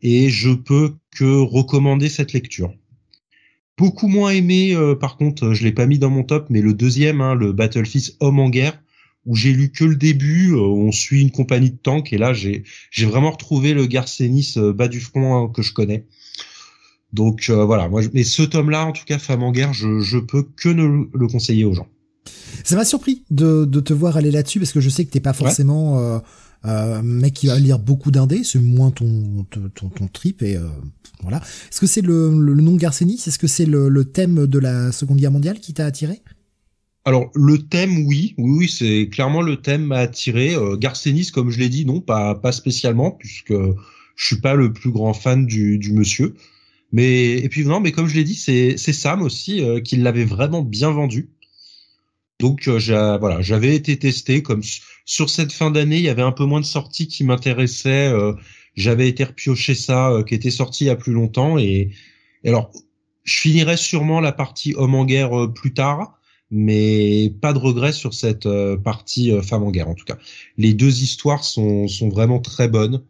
Et 0.04 0.30
je 0.30 0.52
peux 0.52 0.94
que 1.12 1.40
recommander 1.42 2.08
cette 2.08 2.34
lecture. 2.34 2.72
Beaucoup 3.78 4.08
moins 4.08 4.30
aimé, 4.30 4.76
euh, 4.76 4.94
par 4.94 5.18
contre, 5.18 5.54
je 5.54 5.64
l'ai 5.64 5.72
pas 5.72 5.88
mis 5.88 5.98
dans 5.98 6.12
mon 6.12 6.24
top, 6.24 6.46
mais 6.52 6.62
le 6.62 6.76
deuxième, 6.76 7.20
hein, 7.20 7.34
le 7.34 7.52
Battlefield 7.52 8.16
Homme 8.20 8.40
en 8.40 8.50
guerre, 8.50 8.80
où 9.26 9.36
j'ai 9.36 9.54
lu 9.54 9.72
que 9.72 9.86
le 9.86 9.96
début, 9.96 10.54
euh, 10.54 10.60
on 10.60 10.92
suit 10.92 11.22
une 11.22 11.32
compagnie 11.32 11.72
de 11.72 11.78
tanks 11.78 12.14
et 12.14 12.18
là 12.18 12.34
j'ai 12.34 12.64
vraiment 13.00 13.32
retrouvé 13.32 13.74
le 13.74 13.86
Garcenis 13.86 14.54
euh, 14.58 14.74
bas 14.74 14.88
du 14.88 15.00
front 15.00 15.36
hein, 15.36 15.52
que 15.54 15.62
je 15.62 15.74
connais. 15.74 16.06
Donc 17.14 17.46
euh, 17.50 17.64
voilà, 17.64 17.88
moi 17.88 18.02
mais 18.14 18.24
ce 18.24 18.44
tome-là 18.44 18.86
en 18.86 18.92
tout 18.92 19.06
cas 19.06 19.20
Femme 19.20 19.44
en 19.44 19.52
guerre, 19.52 19.74
je 19.74 20.00
je 20.02 20.18
peux 20.18 20.44
que 20.44 20.70
ne 20.70 21.08
le 21.14 21.28
conseiller 21.28 21.66
aux 21.66 21.74
gens. 21.74 21.88
Ça 22.64 22.76
m'a 22.76 22.86
surpris 22.86 23.24
de 23.30 23.66
de 23.66 23.80
te 23.80 23.94
voir 23.94 24.18
aller 24.18 24.32
là-dessus 24.32 24.60
parce 24.60 24.72
que 24.72 24.80
je 24.80 24.90
sais 24.90 25.06
que 25.06 25.12
t'es 25.12 25.20
pas 25.20 25.34
forcément 25.34 25.98
ouais. 25.98 26.22
euh, 26.66 27.02
mec 27.02 27.34
qui 27.34 27.48
va 27.48 27.60
lire 27.60 27.80
beaucoup 27.80 28.12
d'indés, 28.12 28.44
c'est 28.44 28.60
moins 28.60 28.92
ton, 28.92 29.46
ton, 29.50 29.90
ton, 29.90 30.08
trip 30.08 30.42
et 30.42 30.56
euh, 30.56 30.68
voilà. 31.22 31.38
Est-ce 31.38 31.82
que 31.82 31.88
c'est 31.88 32.02
le, 32.02 32.30
le, 32.40 32.62
nom 32.62 32.76
Garcenis? 32.76 33.22
Est-ce 33.28 33.40
que 33.40 33.48
c'est 33.48 33.66
le, 33.66 33.90
le, 33.90 34.06
thème 34.06 34.48
de 34.48 34.60
la 34.60 34.92
Seconde 34.92 35.18
Guerre 35.18 35.32
mondiale 35.32 35.60
qui 35.60 35.74
t'a 35.74 35.86
attiré? 35.86 36.22
Alors 37.06 37.30
le 37.36 37.58
thème, 37.58 38.06
oui, 38.06 38.34
oui, 38.38 38.52
oui, 38.60 38.70
c'est 38.70 39.10
clairement 39.12 39.42
le 39.42 39.58
thème 39.58 39.84
m'a 39.84 39.98
attiré. 39.98 40.56
Euh, 40.56 40.78
Garcenis, 40.78 41.32
comme 41.32 41.50
je 41.50 41.60
l'ai 41.60 41.70
dit, 41.70 41.86
non, 41.86 42.00
pas 42.00 42.36
pas 42.36 42.54
spécialement, 42.54 43.12
puisque 43.12 43.54
je 44.16 44.26
suis 44.26 44.40
pas 44.40 44.56
le 44.56 44.72
plus 44.72 44.92
grand 44.92 45.14
fan 45.14 45.46
du, 45.46 45.78
du 45.78 45.92
monsieur. 45.92 46.36
Mais 46.94 47.38
et 47.40 47.50
puis 47.50 47.66
non, 47.66 47.82
mais 47.82 47.92
comme 47.92 48.08
je 48.08 48.16
l'ai 48.16 48.24
dit, 48.24 48.36
c'est 48.36 48.78
c'est 48.78 48.94
Sam 48.94 49.22
aussi 49.22 49.62
euh, 49.62 49.82
qui 49.82 49.98
l'avait 49.98 50.26
vraiment 50.26 50.62
bien 50.62 50.92
vendu. 50.92 51.30
Donc 52.40 52.68
euh, 52.68 53.18
voilà, 53.20 53.42
j'avais 53.42 53.76
été 53.76 53.98
testé 53.98 54.44
comme 54.44 54.62
sur 55.06 55.30
cette 55.30 55.52
fin 55.52 55.72
d'année, 55.72 55.98
il 55.98 56.04
y 56.04 56.10
avait 56.10 56.22
un 56.22 56.32
peu 56.32 56.46
moins 56.46 56.62
de 56.62 56.66
sorties 56.66 57.08
qui 57.08 57.24
m'intéressaient. 57.24 58.08
Euh, 58.08 58.34
j'avais 58.76 59.08
été 59.08 59.24
repioché 59.24 59.76
ça, 59.76 60.10
euh, 60.10 60.24
qui 60.24 60.36
était 60.36 60.52
sorti 60.52 60.86
il 60.86 60.88
y 60.88 60.90
a 60.90 60.96
plus 60.96 61.14
longtemps. 61.14 61.58
Et, 61.58 61.92
alors, 62.46 62.72
je 63.24 63.40
finirai 63.40 63.78
sûrement 63.78 64.20
la 64.20 64.32
partie 64.32 64.74
homme 64.76 64.96
en 64.96 65.06
guerre 65.06 65.38
euh, 65.38 65.54
plus 65.54 65.74
tard 65.74 66.20
mais 66.56 67.34
pas 67.42 67.52
de 67.52 67.58
regret 67.58 67.94
sur 67.94 68.14
cette 68.14 68.46
euh, 68.46 68.78
partie 68.78 69.32
euh, 69.32 69.42
femme 69.42 69.64
en 69.64 69.72
guerre 69.72 69.90
en 69.90 69.96
tout 69.96 70.06
cas. 70.06 70.20
Les 70.58 70.76
deux 70.76 71.02
histoires 71.02 71.44
sont, 71.44 71.88
sont 71.88 72.10
vraiment 72.10 72.40
très 72.40 72.68
bonnes. 72.68 73.04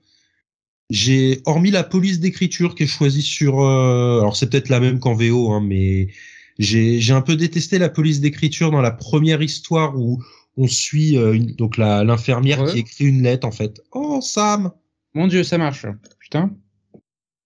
J'ai 0.89 1.41
hormis 1.45 1.69
la 1.69 1.83
police 1.83 2.21
d'écriture 2.21 2.73
qui 2.73 2.83
est 2.83 2.87
choisie 2.87 3.21
sur, 3.21 3.59
alors 3.59 4.37
c'est 4.37 4.49
peut-être 4.49 4.69
la 4.69 4.79
même 4.79 4.99
qu'en 4.99 5.13
VO, 5.13 5.51
hein, 5.51 5.61
mais 5.61 6.09
j'ai 6.59 6.99
j'ai 6.99 7.13
un 7.13 7.21
peu 7.21 7.35
détesté 7.35 7.79
la 7.79 7.89
police 7.89 8.19
d'écriture 8.19 8.71
dans 8.71 8.81
la 8.81 8.91
première 8.91 9.41
histoire 9.41 9.97
où 9.97 10.23
on 10.57 10.67
suit 10.67 11.15
une, 11.15 11.55
donc 11.55 11.77
la 11.77 12.03
l'infirmière 12.03 12.61
ouais. 12.61 12.71
qui 12.71 12.79
écrit 12.79 13.05
une 13.05 13.23
lettre 13.23 13.47
en 13.47 13.51
fait. 13.51 13.81
Oh 13.91 14.19
Sam. 14.21 14.71
Mon 15.15 15.27
Dieu, 15.27 15.43
ça 15.43 15.57
marche. 15.57 15.85
Putain. 16.19 16.51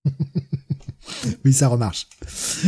oui, 1.45 1.53
ça 1.53 1.67
remarche. 1.67 2.07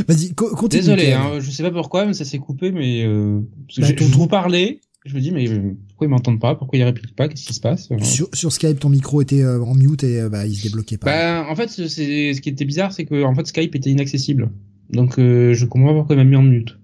Vas-y, 0.08 0.34
co 0.34 0.56
continue. 0.56 0.82
Désolé, 0.82 1.14
hein, 1.14 1.40
je 1.40 1.52
sais 1.52 1.64
pas 1.64 1.72
pourquoi, 1.72 2.06
mais 2.06 2.14
ça 2.14 2.26
s'est 2.26 2.40
coupé, 2.40 2.72
mais 2.72 3.04
euh, 3.06 3.40
bah, 3.78 3.88
je, 3.88 3.96
je 3.96 4.04
vous 4.16 4.28
parlais. 4.28 4.82
Je 5.06 5.16
me 5.16 5.22
dis, 5.22 5.32
mais 5.32 5.48
pourquoi 5.88 6.08
ils 6.08 6.10
m'entendent 6.10 6.42
pas? 6.42 6.56
Pourquoi 6.56 6.78
ils 6.78 6.84
répliquent 6.84 7.16
pas? 7.16 7.30
Qu'est-ce 7.30 7.46
qui 7.46 7.54
se 7.54 7.62
passe? 7.62 7.90
Sur, 8.02 8.28
sur, 8.34 8.52
Skype, 8.52 8.80
ton 8.80 8.90
micro 8.90 9.22
était 9.22 9.42
euh, 9.42 9.64
en 9.64 9.74
mute 9.74 10.04
et 10.04 10.20
euh, 10.20 10.30
bah, 10.30 10.46
il 10.46 10.56
se 10.56 10.64
débloquait 10.64 10.98
pas. 10.98 11.06
Bah, 11.06 11.48
en 11.50 11.56
fait, 11.56 11.70
c'est 11.70 11.88
ce 12.34 12.42
qui 12.42 12.50
était 12.50 12.66
bizarre, 12.66 12.92
c'est 12.92 13.06
que 13.06 13.24
en 13.24 13.34
fait 13.34 13.48
Skype 13.48 13.74
était 13.76 13.90
inaccessible. 13.90 14.52
Donc, 14.90 15.20
euh, 15.20 15.54
je 15.54 15.66
comprends 15.66 15.90
pas 15.90 15.94
pourquoi 15.94 16.16
il 16.16 16.20
m'a 16.20 16.24
mis 16.24 16.36
en 16.36 16.44
mute. 16.44 16.78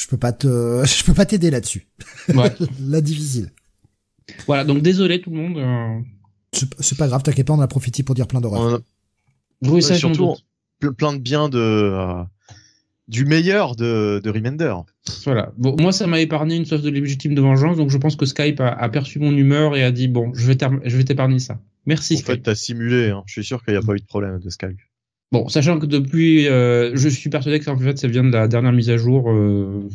Je 0.00 0.06
peux 0.06 0.16
pas 0.16 0.32
te, 0.32 0.46
je 0.84 1.04
peux 1.04 1.14
pas 1.14 1.26
t'aider 1.26 1.50
là-dessus. 1.50 1.86
Ouais. 2.34 2.52
Là, 2.80 3.00
difficile. 3.00 3.50
Voilà, 4.46 4.64
donc 4.64 4.82
désolé 4.82 5.20
tout 5.20 5.30
le 5.30 5.36
monde. 5.36 5.58
Euh. 5.58 6.00
C'est 6.80 6.98
pas 6.98 7.08
grave, 7.08 7.22
t'inquiète 7.22 7.46
pas, 7.46 7.54
on 7.54 7.60
a 7.60 7.68
profité 7.68 8.02
pour 8.02 8.14
dire 8.14 8.26
plein 8.26 8.40
d'horreurs. 8.40 8.80
Oui, 9.62 9.82
ça, 9.82 9.94
surtout 9.96 10.36
plein 10.96 11.12
de 11.12 11.18
bien 11.18 11.48
de 11.48 11.58
euh, 11.58 12.22
du 13.08 13.24
meilleur 13.24 13.74
de, 13.76 14.20
de 14.22 14.30
Remender. 14.30 14.74
Voilà. 15.24 15.52
Bon, 15.56 15.76
moi, 15.78 15.92
ça 15.92 16.06
m'a 16.06 16.20
épargné 16.20 16.56
une 16.56 16.64
soif 16.64 16.82
de 16.82 16.90
légitime 16.90 17.34
de 17.34 17.40
vengeance, 17.40 17.76
donc 17.76 17.90
je 17.90 17.98
pense 17.98 18.16
que 18.16 18.26
Skype 18.26 18.60
a, 18.60 18.68
a 18.68 18.88
perçu 18.88 19.18
mon 19.18 19.32
humeur 19.32 19.76
et 19.76 19.82
a 19.82 19.90
dit 19.90 20.08
bon, 20.08 20.32
je 20.34 20.46
vais 20.46 20.56
je 20.84 20.96
vais 20.96 21.04
t'épargner 21.04 21.38
ça. 21.38 21.60
Merci. 21.86 22.14
En 22.14 22.18
Skype. 22.18 22.26
fait, 22.26 22.42
t'as 22.42 22.54
simulé. 22.54 23.10
Hein. 23.10 23.22
Je 23.26 23.32
suis 23.32 23.44
sûr 23.44 23.64
qu'il 23.64 23.74
n'y 23.74 23.78
a 23.78 23.82
pas 23.82 23.94
eu 23.94 24.00
de 24.00 24.06
problème 24.06 24.38
de 24.38 24.50
Skype. 24.50 24.78
Bon, 25.30 25.48
sachant 25.48 25.78
que 25.78 25.86
depuis, 25.86 26.48
euh, 26.48 26.92
je 26.94 27.08
suis 27.08 27.28
persuadé 27.28 27.60
que 27.60 27.68
en 27.70 27.78
fait, 27.78 27.98
ça 27.98 28.08
vient 28.08 28.24
de 28.24 28.32
la 28.32 28.48
dernière 28.48 28.72
mise 28.72 28.88
à 28.88 28.96
jour 28.96 29.30
euh, 29.30 29.88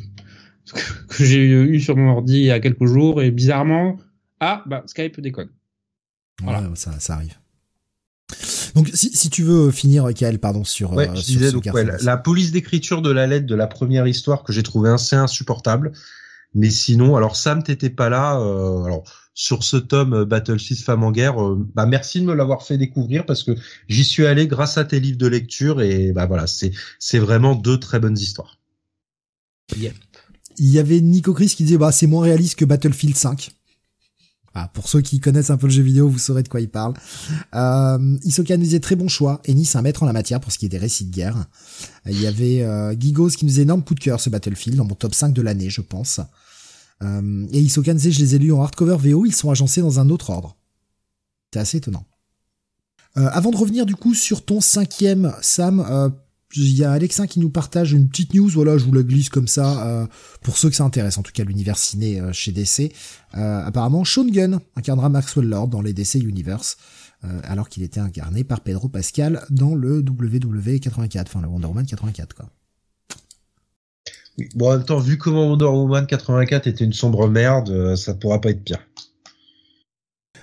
que 1.10 1.24
j'ai 1.24 1.44
eu 1.44 1.80
sur 1.80 1.98
mon 1.98 2.12
ordi 2.12 2.36
il 2.36 2.46
y 2.46 2.52
a 2.52 2.60
quelques 2.60 2.86
jours 2.86 3.22
et 3.22 3.32
bizarrement, 3.32 3.98
ah 4.40 4.64
bah 4.68 4.84
Skype 4.86 5.20
déconne. 5.22 5.50
Voilà, 6.44 6.62
ouais, 6.62 6.76
ça, 6.76 7.00
ça 7.00 7.16
arrive. 7.16 7.38
Donc, 8.76 8.90
si, 8.94 9.16
si 9.16 9.30
tu 9.30 9.44
veux 9.44 9.72
finir, 9.72 10.12
Kael, 10.16 10.40
pardon, 10.40 10.64
sur. 10.64 10.94
Ouais, 10.94 11.08
euh, 11.08 11.16
je 11.16 11.22
sur 11.22 11.34
disais 11.34 11.48
ce 11.50 11.54
donc 11.54 11.66
ouais, 11.74 11.84
la, 11.84 11.98
la, 11.98 12.18
police 12.18 12.52
d'écriture 12.52 13.02
de 13.02 13.12
la 13.12 13.28
lettre 13.28 13.46
de 13.46 13.56
la 13.56 13.68
première 13.68 14.08
histoire 14.08 14.44
que 14.44 14.52
j'ai 14.52 14.64
trouvé 14.64 14.90
assez 14.90 15.16
insupportable. 15.16 15.92
Mais 16.56 16.70
sinon, 16.70 17.16
alors 17.16 17.36
Sam, 17.36 17.64
t'étais 17.64 17.90
pas 17.90 18.10
là. 18.10 18.40
Euh, 18.40 18.84
alors 18.84 19.04
sur 19.34 19.64
ce 19.64 19.78
tome 19.78 20.14
euh, 20.14 20.26
Battlefield 20.26 20.82
Femme 20.82 21.04
en 21.04 21.12
guerre, 21.12 21.44
euh, 21.44 21.68
bah 21.74 21.86
merci 21.86 22.22
de 22.22 22.26
me 22.26 22.34
l'avoir 22.34 22.64
fait 22.64 22.78
découvrir 22.78 23.26
parce 23.26 23.44
que 23.44 23.52
j'y 23.88 24.04
suis 24.04 24.26
allé 24.26 24.48
grâce 24.48 24.78
à 24.78 24.86
tes 24.86 25.00
livres 25.00 25.18
de 25.18 25.28
lecture 25.28 25.82
et 25.82 26.12
bah 26.12 26.26
voilà, 26.26 26.48
c'est 26.48 26.72
c'est 27.00 27.20
vraiment 27.20 27.56
deux 27.56 27.80
très 27.80 28.00
bonnes 28.00 28.18
histoires. 28.18 28.60
Yep. 29.78 29.96
Il 30.58 30.70
y 30.70 30.80
avait 30.80 31.02
Nico 31.02 31.34
Chris 31.34 31.54
qui 31.56 31.64
disait 31.64 31.78
bah 31.78 31.92
c'est 31.92 32.08
moins 32.08 32.24
réaliste 32.24 32.56
que 32.56 32.66
Battlefield 32.66 33.16
5. 33.16 33.52
Ah, 34.56 34.70
pour 34.72 34.88
ceux 34.88 35.02
qui 35.02 35.20
connaissent 35.20 35.50
un 35.50 35.58
peu 35.58 35.66
le 35.66 35.74
jeu 35.74 35.82
vidéo, 35.82 36.08
vous 36.08 36.20
saurez 36.20 36.44
de 36.44 36.48
quoi 36.48 36.62
il 36.62 36.70
parle. 36.70 36.94
Euh, 37.56 38.18
Isoka 38.24 38.56
nous 38.56 38.64
disait 38.64 38.80
très 38.80 38.96
bon 38.96 39.08
choix. 39.08 39.42
Ennis, 39.46 39.72
un 39.74 39.82
maître 39.82 40.04
en 40.04 40.06
la 40.06 40.14
matière 40.14 40.40
pour 40.40 40.52
ce 40.52 40.60
qui 40.60 40.68
est 40.68 40.70
des 40.70 40.78
récits 40.78 41.06
de 41.06 41.12
guerre. 41.12 41.48
Il 42.06 42.22
y 42.22 42.28
avait 42.28 42.62
euh, 42.62 42.96
Gigos 42.96 43.30
qui 43.30 43.46
nous 43.46 43.50
disait 43.50 43.64
énorme 43.64 43.84
coup 43.84 43.96
de 43.96 44.00
cœur 44.00 44.20
ce 44.20 44.30
Battlefield, 44.30 44.78
dans 44.78 44.86
mon 44.86 44.94
top 44.94 45.16
5 45.16 45.34
de 45.34 45.42
l'année, 45.42 45.72
je 45.72 45.82
pense. 45.82 46.20
Euh, 47.02 47.48
et 47.52 47.60
Isoka 47.60 47.94
nous 47.94 48.00
disait 48.00 48.12
je 48.12 48.20
les 48.20 48.36
ai 48.36 48.40
lus 48.40 48.54
en 48.54 48.62
hardcover 48.62 48.98
VO, 48.98 49.26
ils 49.26 49.34
sont 49.34 49.50
agencés 49.50 49.82
dans 49.82 50.00
un 50.00 50.10
autre 50.10 50.30
ordre. 50.30 50.56
C'est 51.54 51.60
assez 51.60 51.78
étonnant. 51.78 52.06
Euh, 53.18 53.30
avant 53.32 53.52
de 53.52 53.58
revenir 53.58 53.86
du 53.86 53.96
coup 53.96 54.14
sur 54.14 54.44
ton 54.44 54.62
cinquième, 54.62 55.34
Sam, 55.42 55.86
euh, 55.88 56.10
il 56.56 56.76
y 56.76 56.84
a 56.84 56.92
Alexin 56.92 57.28
qui 57.28 57.40
nous 57.40 57.50
partage 57.50 57.94
une 57.94 58.08
petite 58.08 58.34
news, 58.34 58.50
voilà, 58.50 58.78
je 58.78 58.86
vous 58.86 58.94
la 58.94 59.04
glisse 59.04 59.30
comme 59.30 59.48
ça, 59.48 59.88
euh, 59.88 60.08
pour 60.42 60.58
ceux 60.58 60.70
que 60.70 60.76
ça 60.76 60.84
intéresse, 60.84 61.18
en 61.18 61.24
tout 61.24 61.32
cas 61.32 61.44
l'univers 61.44 61.78
ciné 61.78 62.20
euh, 62.20 62.32
chez 62.34 62.52
DC. 62.52 62.92
Euh, 63.36 63.64
apparemment, 63.66 64.04
Sean 64.04 64.26
Gunn 64.26 64.60
incarnera 64.76 65.10
Maxwell 65.10 65.48
Lord 65.48 65.70
dans 65.70 65.82
les 65.82 65.94
DC 65.94 66.16
Universe, 66.16 66.78
euh, 67.24 67.40
alors 67.44 67.70
qu'il 67.70 67.84
était 67.84 68.00
incarné 68.00 68.44
par 68.44 68.62
Pedro 68.62 68.90
Pascal 68.90 69.46
dans 69.50 69.76
le 69.76 70.00
WW 70.00 70.80
84, 70.80 71.28
enfin 71.28 71.42
le 71.42 71.48
Wonder 71.48 71.68
Woman 71.68 71.86
84, 71.86 72.36
quoi. 72.36 72.50
Bon, 74.56 74.70
en 74.70 74.78
même 74.78 74.86
temps, 74.86 74.98
vu 75.00 75.18
comment 75.18 75.48
Wonder 75.48 75.66
Woman 75.66 76.08
84 76.08 76.68
était 76.68 76.84
une 76.84 76.94
sombre 76.94 77.28
merde, 77.28 77.96
ça 77.96 78.14
pourra 78.14 78.42
pas 78.42 78.50
être 78.50 78.64
pire. 78.64 78.80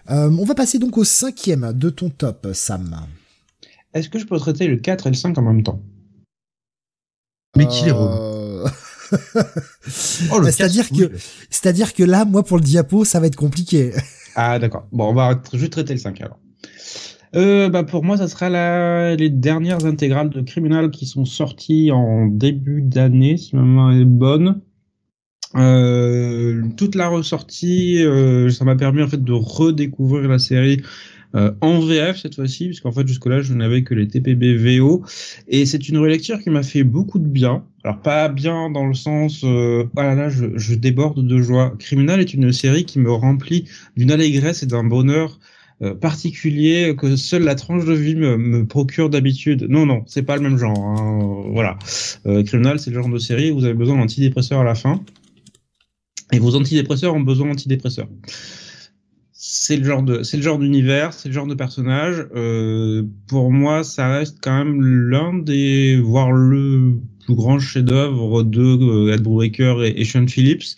on 0.08 0.44
va 0.44 0.54
passer 0.54 0.78
donc 0.78 0.96
au 0.98 1.04
cinquième 1.04 1.72
de 1.72 1.90
ton 1.90 2.10
top, 2.10 2.48
Sam. 2.52 3.06
Est-ce 3.92 4.08
que 4.08 4.18
je 4.18 4.26
peux 4.26 4.38
traiter 4.38 4.68
le 4.68 4.76
4 4.76 5.06
et 5.08 5.10
le 5.10 5.16
5 5.16 5.36
en 5.38 5.42
même 5.42 5.62
temps? 5.62 5.82
Mais 7.56 7.66
qui 7.66 7.88
est 7.88 7.90
relou. 7.90 8.10
Euh, 8.10 8.68
Oh, 10.32 10.42
C'est-à-dire 10.44 10.88
que, 10.88 11.10
c'est-à-dire 11.50 11.94
que 11.94 12.02
là, 12.02 12.24
moi, 12.24 12.44
pour 12.44 12.58
le 12.58 12.62
diapo, 12.62 13.04
ça 13.04 13.20
va 13.20 13.26
être 13.26 13.36
compliqué. 13.36 13.92
Ah 14.34 14.58
d'accord. 14.58 14.86
Bon, 14.92 15.10
on 15.10 15.14
va 15.14 15.40
juste 15.52 15.72
traiter 15.72 15.94
le 15.94 15.98
5 15.98 16.20
alors. 16.20 16.38
Euh, 17.36 17.68
bah 17.68 17.84
pour 17.84 18.04
moi, 18.04 18.16
ça 18.16 18.28
sera 18.28 18.48
la... 18.50 19.14
les 19.14 19.30
dernières 19.30 19.84
intégrales 19.84 20.30
de 20.30 20.40
Criminal 20.40 20.90
qui 20.90 21.06
sont 21.06 21.24
sorties 21.24 21.90
en 21.92 22.26
début 22.26 22.82
d'année, 22.82 23.36
si 23.36 23.54
ma 23.54 23.62
mémoire 23.62 23.92
est 23.92 24.04
bonne. 24.04 24.60
Euh, 25.56 26.62
toute 26.76 26.94
la 26.94 27.08
ressortie, 27.08 28.04
euh, 28.04 28.50
ça 28.50 28.64
m'a 28.64 28.76
permis 28.76 29.02
en 29.02 29.08
fait 29.08 29.22
de 29.22 29.32
redécouvrir 29.32 30.28
la 30.28 30.38
série 30.38 30.80
euh, 31.34 31.52
en 31.60 31.80
VF 31.80 32.18
cette 32.18 32.36
fois-ci, 32.36 32.66
puisqu'en 32.66 32.92
fait 32.92 33.06
jusque-là 33.06 33.40
je 33.40 33.54
n'avais 33.54 33.82
que 33.82 33.94
les 33.94 34.08
TPB 34.08 34.54
VO, 34.56 35.04
et 35.48 35.66
c'est 35.66 35.88
une 35.88 35.98
relecture 35.98 36.40
qui 36.40 36.50
m'a 36.50 36.62
fait 36.62 36.84
beaucoup 36.84 37.18
de 37.18 37.26
bien. 37.26 37.64
Alors 37.84 38.00
pas 38.00 38.28
bien 38.28 38.70
dans 38.70 38.86
le 38.86 38.94
sens, 38.94 39.42
euh, 39.44 39.84
ah 39.96 40.02
là 40.02 40.14
là, 40.14 40.28
je, 40.28 40.46
je 40.56 40.74
déborde 40.74 41.26
de 41.26 41.40
joie. 41.40 41.74
Criminal 41.78 42.20
est 42.20 42.34
une 42.34 42.52
série 42.52 42.84
qui 42.84 42.98
me 42.98 43.12
remplit 43.12 43.66
d'une 43.96 44.10
allégresse 44.10 44.62
et 44.62 44.66
d'un 44.66 44.84
bonheur 44.84 45.38
euh, 45.82 45.94
particulier 45.94 46.94
que 46.96 47.16
seule 47.16 47.42
la 47.44 47.54
tranche 47.54 47.84
de 47.84 47.94
vie 47.94 48.14
me, 48.14 48.36
me 48.36 48.66
procure 48.66 49.08
d'habitude. 49.10 49.66
Non, 49.68 49.86
non, 49.86 50.02
c'est 50.06 50.22
pas 50.22 50.36
le 50.36 50.42
même 50.42 50.58
genre. 50.58 50.78
hein. 50.78 51.44
Voilà. 51.52 51.78
Euh, 52.26 52.42
Criminal, 52.42 52.78
c'est 52.78 52.90
le 52.90 53.00
genre 53.00 53.08
de 53.10 53.18
série 53.18 53.50
où 53.50 53.58
vous 53.58 53.64
avez 53.64 53.74
besoin 53.74 53.96
d'antidépresseurs 53.96 54.60
à 54.60 54.64
la 54.64 54.74
fin. 54.74 55.00
Et 56.32 56.38
vos 56.38 56.54
antidépresseurs 56.54 57.14
ont 57.14 57.20
besoin 57.20 57.48
d'antidépresseurs. 57.48 58.08
C'est 59.32 59.76
le 59.78 59.84
genre 59.84 60.02
de, 60.02 60.22
c'est 60.22 60.36
le 60.36 60.42
genre 60.42 60.58
d'univers, 60.58 61.14
c'est 61.14 61.28
le 61.28 61.34
genre 61.34 61.46
de 61.46 61.54
personnage. 61.54 62.26
Euh, 62.36 63.04
pour 63.26 63.50
moi, 63.50 63.82
ça 63.84 64.08
reste 64.12 64.38
quand 64.42 64.56
même 64.64 64.80
l'un 64.82 65.32
des, 65.38 65.98
voire 65.98 66.30
le 66.30 66.98
plus 67.24 67.34
grand 67.34 67.58
chef-d'œuvre 67.58 68.42
de 68.42 68.60
euh, 68.60 69.14
Ed 69.14 69.22
Brubaker 69.22 69.82
et, 69.82 69.98
et 70.00 70.04
Sean 70.04 70.26
Phillips. 70.26 70.74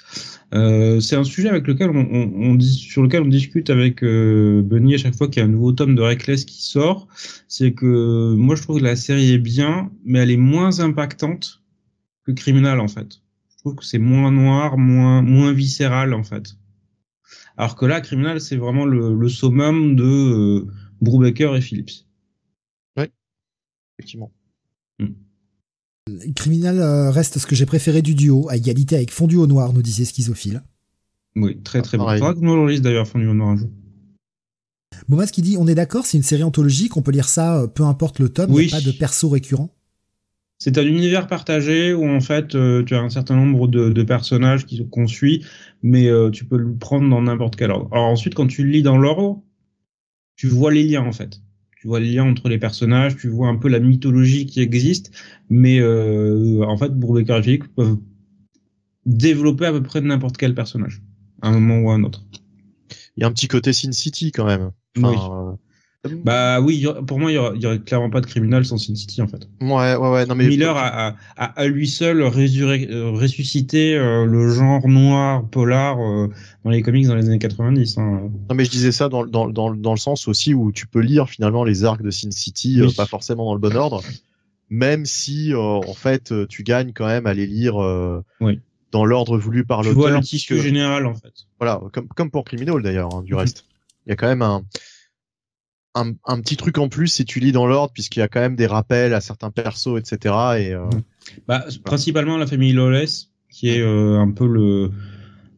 Euh, 0.54 1.00
c'est 1.00 1.16
un 1.16 1.24
sujet 1.24 1.48
avec 1.48 1.66
lequel 1.66 1.90
on, 1.90 2.06
on, 2.12 2.54
on 2.54 2.60
sur 2.60 3.02
lequel 3.02 3.22
on 3.22 3.28
discute 3.28 3.70
avec 3.70 4.02
euh, 4.04 4.62
Bunny 4.62 4.94
à 4.94 4.98
chaque 4.98 5.14
fois 5.14 5.28
qu'il 5.28 5.40
y 5.40 5.42
a 5.42 5.46
un 5.46 5.50
nouveau 5.50 5.72
tome 5.72 5.94
de 5.94 6.02
Reckless 6.02 6.44
qui 6.44 6.62
sort. 6.62 7.08
C'est 7.48 7.72
que 7.72 8.34
moi 8.34 8.54
je 8.54 8.62
trouve 8.62 8.78
que 8.78 8.84
la 8.84 8.96
série 8.96 9.32
est 9.32 9.38
bien, 9.38 9.90
mais 10.04 10.18
elle 10.18 10.30
est 10.30 10.36
moins 10.36 10.80
impactante 10.80 11.62
que 12.24 12.32
Criminal 12.32 12.80
en 12.80 12.88
fait. 12.88 13.20
Je 13.50 13.56
trouve 13.58 13.76
que 13.76 13.84
c'est 13.84 13.98
moins 13.98 14.30
noir, 14.30 14.76
moins 14.76 15.22
moins 15.22 15.52
viscéral 15.52 16.12
en 16.12 16.22
fait. 16.22 16.56
Alors 17.56 17.76
que 17.76 17.86
là, 17.86 18.00
Criminal, 18.00 18.40
c'est 18.40 18.56
vraiment 18.56 18.86
le, 18.86 19.14
le 19.14 19.28
summum 19.28 19.94
de 19.94 20.04
euh, 20.04 20.66
Brubaker 21.00 21.54
et 21.56 21.60
Phillips. 21.60 22.06
Effectivement. 23.98 24.32
Criminal 26.34 26.80
euh, 26.80 27.10
reste 27.10 27.38
ce 27.38 27.46
que 27.46 27.54
j'ai 27.54 27.66
préféré 27.66 28.02
du 28.02 28.14
duo, 28.14 28.48
à 28.48 28.56
égalité 28.56 28.96
avec 28.96 29.10
Fondu 29.12 29.36
au 29.36 29.46
noir, 29.46 29.72
nous 29.72 29.82
disait 29.82 30.04
Schizophile. 30.04 30.62
Oui, 31.36 31.60
très 31.62 31.80
très 31.80 31.96
bon. 31.96 32.04
Pareil. 32.04 32.18
Faudra 32.18 32.34
que 32.34 32.40
nous 32.40 32.56
le 32.56 32.70
lise 32.70 32.82
d'ailleurs, 32.82 33.06
Fondu 33.06 33.26
au 33.28 33.34
noir 33.34 33.50
un 33.50 33.56
jour. 33.56 33.68
Bomas 35.08 35.26
qui 35.28 35.42
dit, 35.42 35.56
on 35.58 35.66
est 35.68 35.74
d'accord, 35.74 36.04
c'est 36.06 36.16
une 36.18 36.22
série 36.22 36.42
anthologique, 36.42 36.96
on 36.96 37.02
peut 37.02 37.12
lire 37.12 37.28
ça, 37.28 37.60
euh, 37.60 37.66
peu 37.66 37.84
importe 37.84 38.18
le 38.18 38.28
tome, 38.28 38.50
il 38.50 38.54
Oui. 38.56 38.66
n'y 38.66 38.72
a 38.72 38.76
pas 38.78 38.84
de 38.84 38.90
perso 38.92 39.28
récurrent. 39.28 39.70
C'est 40.58 40.78
un 40.78 40.86
univers 40.86 41.26
partagé 41.26 41.92
où 41.92 42.08
en 42.08 42.20
fait 42.20 42.54
euh, 42.54 42.84
tu 42.84 42.94
as 42.94 43.00
un 43.00 43.08
certain 43.10 43.34
nombre 43.34 43.66
de, 43.66 43.90
de 43.90 44.02
personnages 44.04 44.64
qui 44.64 44.86
qu'on 44.88 45.08
suit, 45.08 45.44
mais 45.82 46.06
euh, 46.08 46.30
tu 46.30 46.44
peux 46.44 46.56
le 46.56 46.72
prendre 46.74 47.08
dans 47.08 47.22
n'importe 47.22 47.56
quel 47.56 47.70
ordre. 47.72 47.88
Alors 47.90 48.06
ensuite, 48.06 48.34
quand 48.34 48.46
tu 48.46 48.62
le 48.62 48.70
lis 48.70 48.82
dans 48.82 48.96
l'ordre, 48.96 49.42
tu 50.36 50.46
vois 50.46 50.72
les 50.72 50.84
liens 50.84 51.04
en 51.04 51.10
fait. 51.12 51.40
Tu 51.82 51.88
vois 51.88 51.98
les 51.98 52.12
liens 52.12 52.30
entre 52.30 52.48
les 52.48 52.60
personnages, 52.60 53.16
tu 53.16 53.26
vois 53.26 53.48
un 53.48 53.56
peu 53.56 53.68
la 53.68 53.80
mythologie 53.80 54.46
qui 54.46 54.60
existe, 54.60 55.10
mais 55.50 55.80
euh, 55.80 56.62
en 56.64 56.76
fait, 56.76 56.96
Brubaker 56.96 57.48
et 57.48 57.58
peuvent 57.58 57.98
développer 59.04 59.66
à 59.66 59.72
peu 59.72 59.82
près 59.82 60.00
n'importe 60.00 60.36
quel 60.36 60.54
personnage, 60.54 61.02
à 61.40 61.48
un 61.48 61.58
moment 61.58 61.80
ou 61.80 61.90
à 61.90 61.94
un 61.94 62.04
autre. 62.04 62.24
Il 63.16 63.22
y 63.22 63.24
a 63.24 63.26
un 63.26 63.32
petit 63.32 63.48
côté 63.48 63.72
Sin 63.72 63.90
City 63.90 64.30
quand 64.30 64.44
même. 64.44 64.70
Oui. 64.96 65.02
Enfin, 65.06 65.48
euh, 65.48 65.56
Bah 66.24 66.60
oui, 66.60 66.84
pour 67.06 67.20
moi, 67.20 67.30
il 67.30 67.34
y 67.34 67.38
aurait, 67.38 67.52
il 67.54 67.62
y 67.62 67.66
aurait 67.66 67.78
clairement 67.78 68.10
pas 68.10 68.20
de 68.20 68.26
criminel 68.26 68.64
sans 68.64 68.76
Sin 68.76 68.96
City 68.96 69.22
en 69.22 69.28
fait. 69.28 69.48
ouais, 69.60 69.94
ouais, 69.94 70.10
ouais. 70.10 70.26
Non 70.26 70.34
mais 70.34 70.48
Miller 70.48 70.76
a, 70.76 71.08
a, 71.10 71.16
a 71.36 71.44
à 71.44 71.66
lui 71.68 71.86
seul 71.86 72.22
euh, 72.22 72.28
ressuscité 73.10 73.94
euh, 73.96 74.24
le 74.26 74.48
genre 74.50 74.88
noir 74.88 75.48
polar 75.48 76.00
euh, 76.00 76.28
dans 76.64 76.70
les 76.70 76.82
comics 76.82 77.06
dans 77.06 77.14
les 77.14 77.26
années 77.28 77.38
90. 77.38 77.98
Hein. 77.98 78.30
Non 78.48 78.54
mais 78.56 78.64
je 78.64 78.70
disais 78.70 78.90
ça 78.90 79.08
dans, 79.08 79.24
dans, 79.24 79.48
dans, 79.48 79.72
dans 79.72 79.92
le 79.92 79.98
sens 79.98 80.26
aussi 80.26 80.54
où 80.54 80.72
tu 80.72 80.88
peux 80.88 80.98
lire 80.98 81.28
finalement 81.30 81.62
les 81.62 81.84
arcs 81.84 82.02
de 82.02 82.10
Sin 82.10 82.32
City, 82.32 82.80
euh, 82.80 82.88
pas 82.96 83.06
forcément 83.06 83.44
dans 83.44 83.54
le 83.54 83.60
bon 83.60 83.76
ordre, 83.76 84.02
même 84.70 85.06
si 85.06 85.52
euh, 85.54 85.58
en 85.60 85.94
fait 85.94 86.32
euh, 86.32 86.46
tu 86.48 86.64
gagnes 86.64 86.92
quand 86.92 87.06
même 87.06 87.26
à 87.28 87.34
les 87.34 87.46
lire 87.46 87.80
euh, 87.80 88.24
Oui. 88.40 88.58
dans 88.90 89.04
l'ordre 89.04 89.38
voulu 89.38 89.64
par 89.64 89.82
Tu 89.82 89.90
vois 89.90 90.08
l'auteur. 90.08 90.20
le 90.20 90.26
tissu 90.26 90.58
général 90.58 91.06
en 91.06 91.14
fait. 91.14 91.32
Voilà, 91.60 91.80
comme, 91.92 92.08
comme 92.08 92.32
pour 92.32 92.44
Criminal 92.44 92.82
d'ailleurs, 92.82 93.14
hein, 93.14 93.22
du 93.22 93.34
Mhm. 93.34 93.38
reste. 93.38 93.66
Il 94.06 94.10
y 94.10 94.12
a 94.12 94.16
quand 94.16 94.26
même 94.26 94.42
un, 94.42 94.64
un, 95.94 96.12
un 96.26 96.40
petit 96.40 96.56
truc 96.56 96.78
en 96.78 96.88
plus 96.88 97.08
si 97.08 97.24
tu 97.24 97.38
lis 97.40 97.52
dans 97.52 97.66
l'ordre, 97.66 97.92
puisqu'il 97.92 98.20
y 98.20 98.22
a 98.22 98.28
quand 98.28 98.40
même 98.40 98.56
des 98.56 98.66
rappels 98.66 99.12
à 99.14 99.20
certains 99.20 99.50
persos, 99.50 99.98
etc. 99.98 100.16
Et 100.58 100.72
euh, 100.72 100.84
Mhm. 100.92 101.02
Bah, 101.48 101.64
principalement 101.84 102.36
la 102.38 102.46
famille 102.46 102.72
Lawless, 102.72 103.30
qui 103.50 103.68
est 103.68 103.80
euh, 103.80 104.18
un 104.18 104.30
peu 104.30 104.46
le, 104.46 104.90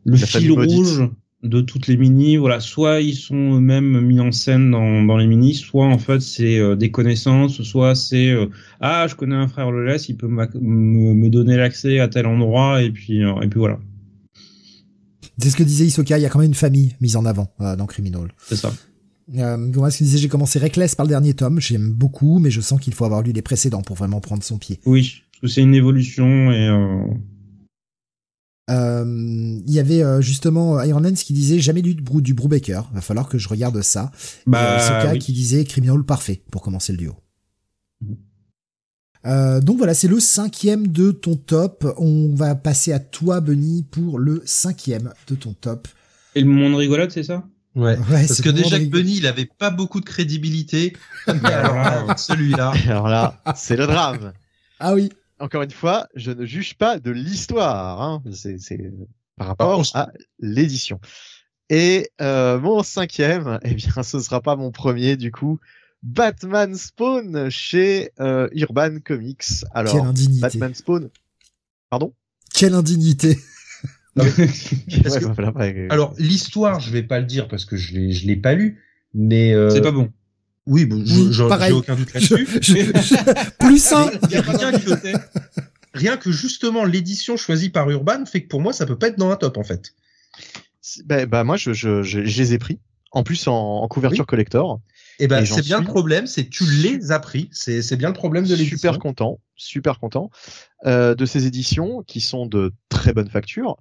le 0.04 0.16
La 0.16 0.26
fil 0.26 0.52
maudite. 0.52 0.76
rouge 0.76 1.08
de 1.42 1.60
toutes 1.60 1.86
les 1.88 1.96
mini. 1.96 2.36
Voilà, 2.36 2.58
soit 2.60 3.00
ils 3.00 3.14
sont 3.14 3.56
eux-mêmes 3.56 4.00
mis 4.00 4.18
en 4.20 4.32
scène 4.32 4.70
dans, 4.70 5.02
dans 5.02 5.16
les 5.16 5.26
mini, 5.26 5.54
soit 5.54 5.86
en 5.86 5.98
fait 5.98 6.20
c'est 6.20 6.58
euh, 6.58 6.74
des 6.74 6.90
connaissances, 6.90 7.62
soit 7.62 7.94
c'est 7.94 8.30
euh, 8.30 8.46
ah 8.80 9.06
je 9.08 9.14
connais 9.14 9.34
un 9.36 9.46
frère 9.48 9.70
Lawless, 9.70 10.08
il 10.08 10.16
peut 10.16 10.26
me, 10.28 10.46
me 11.14 11.28
donner 11.28 11.56
l'accès 11.56 12.00
à 12.00 12.08
tel 12.08 12.26
endroit 12.26 12.82
et 12.82 12.90
puis 12.90 13.22
euh, 13.22 13.40
et 13.42 13.48
puis 13.48 13.58
voilà, 13.58 13.78
C'est 15.38 15.50
ce 15.50 15.56
que 15.56 15.62
disait 15.62 15.86
Isoka, 15.86 16.18
il 16.18 16.22
y 16.22 16.26
a 16.26 16.30
quand 16.30 16.38
même 16.38 16.48
une 16.48 16.54
famille 16.54 16.94
mise 17.00 17.16
en 17.16 17.24
avant 17.24 17.52
euh, 17.60 17.76
dans 17.76 17.86
Criminal. 17.86 18.28
c'est 18.38 18.56
ça. 18.56 18.72
Euh, 19.36 19.56
Bomas 19.56 19.90
qui 19.90 20.04
disait, 20.04 20.18
j'ai 20.18 20.28
commencé 20.28 20.58
Reckless 20.58 20.94
par 20.94 21.06
le 21.06 21.10
dernier 21.10 21.34
tome, 21.34 21.60
j'aime 21.60 21.90
beaucoup, 21.92 22.38
mais 22.38 22.50
je 22.50 22.60
sens 22.60 22.80
qu'il 22.80 22.92
faut 22.94 23.04
avoir 23.06 23.22
lu 23.22 23.32
les 23.32 23.42
précédents 23.42 23.82
pour 23.82 23.96
vraiment 23.96 24.20
prendre 24.20 24.42
son 24.42 24.58
pied. 24.58 24.80
Oui, 24.84 25.22
parce 25.32 25.40
que 25.40 25.46
c'est 25.48 25.62
une 25.62 25.74
évolution 25.74 26.50
et 26.52 26.68
euh, 26.68 27.04
Euh, 28.70 29.04
Il 29.66 29.72
y 29.72 29.78
avait 29.78 30.02
euh, 30.02 30.20
justement 30.20 30.82
Iron 30.82 31.00
Lens 31.00 31.22
qui 31.22 31.32
disait 31.32 31.58
jamais 31.58 31.82
lu 31.82 31.94
du, 31.94 32.02
Brou- 32.02 32.20
du 32.22 32.34
Brubaker, 32.34 32.90
va 32.92 33.00
falloir 33.00 33.28
que 33.28 33.38
je 33.38 33.48
regarde 33.48 33.80
ça. 33.82 34.10
Bah 34.46 34.78
Isoka 34.78 35.12
oui. 35.12 35.18
qui 35.18 35.32
disait 35.32 35.64
Criminal 35.64 36.02
parfait 36.04 36.42
pour 36.50 36.62
commencer 36.62 36.92
le 36.92 36.98
duo. 36.98 37.14
Mhm. 38.02 38.16
Euh, 39.26 39.60
donc 39.62 39.78
voilà, 39.78 39.94
c'est 39.94 40.08
le 40.08 40.20
cinquième 40.20 40.86
de 40.88 41.10
ton 41.10 41.34
top. 41.36 41.86
On 41.96 42.34
va 42.34 42.54
passer 42.54 42.92
à 42.92 42.98
toi, 42.98 43.40
Benny, 43.40 43.82
pour 43.90 44.18
le 44.18 44.42
cinquième 44.44 45.12
de 45.28 45.34
ton 45.34 45.54
top. 45.54 45.88
Et 46.34 46.40
le 46.42 46.46
moment 46.46 46.68
de 46.70 46.74
rigolade, 46.76 47.10
c'est 47.10 47.22
ça? 47.22 47.46
Ouais. 47.74 47.98
Ouais, 47.98 48.26
Parce 48.26 48.40
que 48.40 48.50
déjà 48.50 48.78
que. 48.78 48.84
Bunny, 48.84 49.16
il 49.16 49.26
avait 49.26 49.46
pas 49.46 49.70
beaucoup 49.70 50.00
de 50.00 50.04
crédibilité. 50.04 50.96
Mais 51.26 51.52
alors 51.52 51.74
là, 51.74 52.16
celui-là. 52.16 52.72
alors 52.86 53.08
là, 53.08 53.42
c'est 53.56 53.76
le 53.76 53.86
drame. 53.86 54.32
Ah 54.78 54.94
oui. 54.94 55.10
Encore 55.40 55.62
une 55.62 55.70
fois, 55.70 56.06
je 56.14 56.30
ne 56.30 56.46
juge 56.46 56.74
pas 56.74 56.98
de 57.00 57.10
l'histoire, 57.10 58.00
hein. 58.00 58.22
c'est 58.32 58.58
c'est 58.58 58.92
par 59.36 59.48
rapport 59.48 59.82
à 59.94 60.10
l'édition. 60.38 61.00
Et 61.70 62.10
euh, 62.20 62.60
mon 62.60 62.82
cinquième, 62.82 63.58
eh 63.64 63.74
bien, 63.74 64.02
ce 64.02 64.20
sera 64.20 64.40
pas 64.40 64.56
mon 64.56 64.70
premier 64.70 65.16
du 65.16 65.32
coup. 65.32 65.58
Batman 66.02 66.74
Spawn 66.76 67.48
chez 67.50 68.10
euh, 68.20 68.48
Urban 68.52 68.98
Comics. 69.04 69.38
Quelle 69.40 69.68
Alors, 69.74 70.06
indignité. 70.06 70.40
Batman 70.40 70.74
Spawn. 70.74 71.10
Pardon? 71.90 72.14
Quelle 72.52 72.74
indignité. 72.74 73.38
Parce 75.02 75.18
que- 75.18 75.24
ouais. 75.58 75.86
Alors, 75.90 76.14
l'histoire, 76.18 76.80
je 76.80 76.90
vais 76.90 77.02
pas 77.02 77.18
le 77.20 77.26
dire 77.26 77.48
parce 77.48 77.64
que 77.64 77.76
je 77.76 77.94
l'ai, 77.94 78.12
je 78.12 78.26
l'ai 78.26 78.36
pas 78.36 78.54
lu. 78.54 78.80
Mais, 79.12 79.52
euh, 79.54 79.70
C'est 79.70 79.80
pas 79.80 79.90
bon. 79.92 80.10
oui, 80.66 80.84
bon, 80.84 81.02
je- 81.04 81.14
Oui, 81.14 81.28
j'en- 81.32 81.48
pareil. 81.48 81.70
j'ai 81.72 81.76
aucun 81.78 81.94
doute 81.96 82.12
là-dessus. 82.14 82.46
je- 82.60 82.72
je- 82.72 83.50
plus 83.58 83.92
un. 83.92 84.10
Il 84.24 84.30
y 84.32 84.36
a 84.36 84.42
rien 84.42 84.72
que, 84.72 84.90
rien 85.94 86.16
que 86.16 86.30
justement 86.32 86.84
l'édition 86.84 87.36
choisie 87.36 87.70
par 87.70 87.90
Urban 87.90 88.24
fait 88.26 88.42
que 88.42 88.48
pour 88.48 88.60
moi 88.60 88.72
ça 88.72 88.86
peut 88.86 88.98
pas 88.98 89.08
être 89.08 89.18
dans 89.18 89.30
un 89.30 89.36
top 89.36 89.56
en 89.58 89.64
fait. 89.64 89.94
C'est- 90.80 91.06
bah, 91.06 91.26
bah, 91.26 91.44
moi, 91.44 91.56
je, 91.56 91.72
je, 91.72 92.02
je, 92.02 92.24
je 92.24 92.38
les 92.38 92.54
ai 92.54 92.58
pris. 92.58 92.78
En 93.10 93.22
plus, 93.22 93.46
en, 93.46 93.54
en 93.54 93.88
couverture 93.88 94.26
collector. 94.26 94.80
Et 95.20 95.28
ben 95.28 95.42
Et 95.42 95.46
c'est 95.46 95.62
bien 95.62 95.76
suis- 95.78 95.86
le 95.86 95.90
problème, 95.92 96.26
c'est 96.26 96.44
que 96.46 96.50
tu 96.50 96.64
les 96.82 97.12
as 97.12 97.20
pris. 97.20 97.48
C'est 97.52 97.80
c'est 97.82 97.96
bien 97.96 98.08
le 98.08 98.14
problème 98.14 98.44
de 98.44 98.54
l'édition. 98.54 98.76
super 98.76 98.98
content, 98.98 99.38
super 99.54 100.00
content 100.00 100.30
euh, 100.86 101.14
de 101.14 101.24
ces 101.24 101.46
éditions 101.46 102.02
qui 102.04 102.20
sont 102.20 102.46
de 102.46 102.72
très 102.88 103.12
bonne 103.12 103.28
facture, 103.28 103.76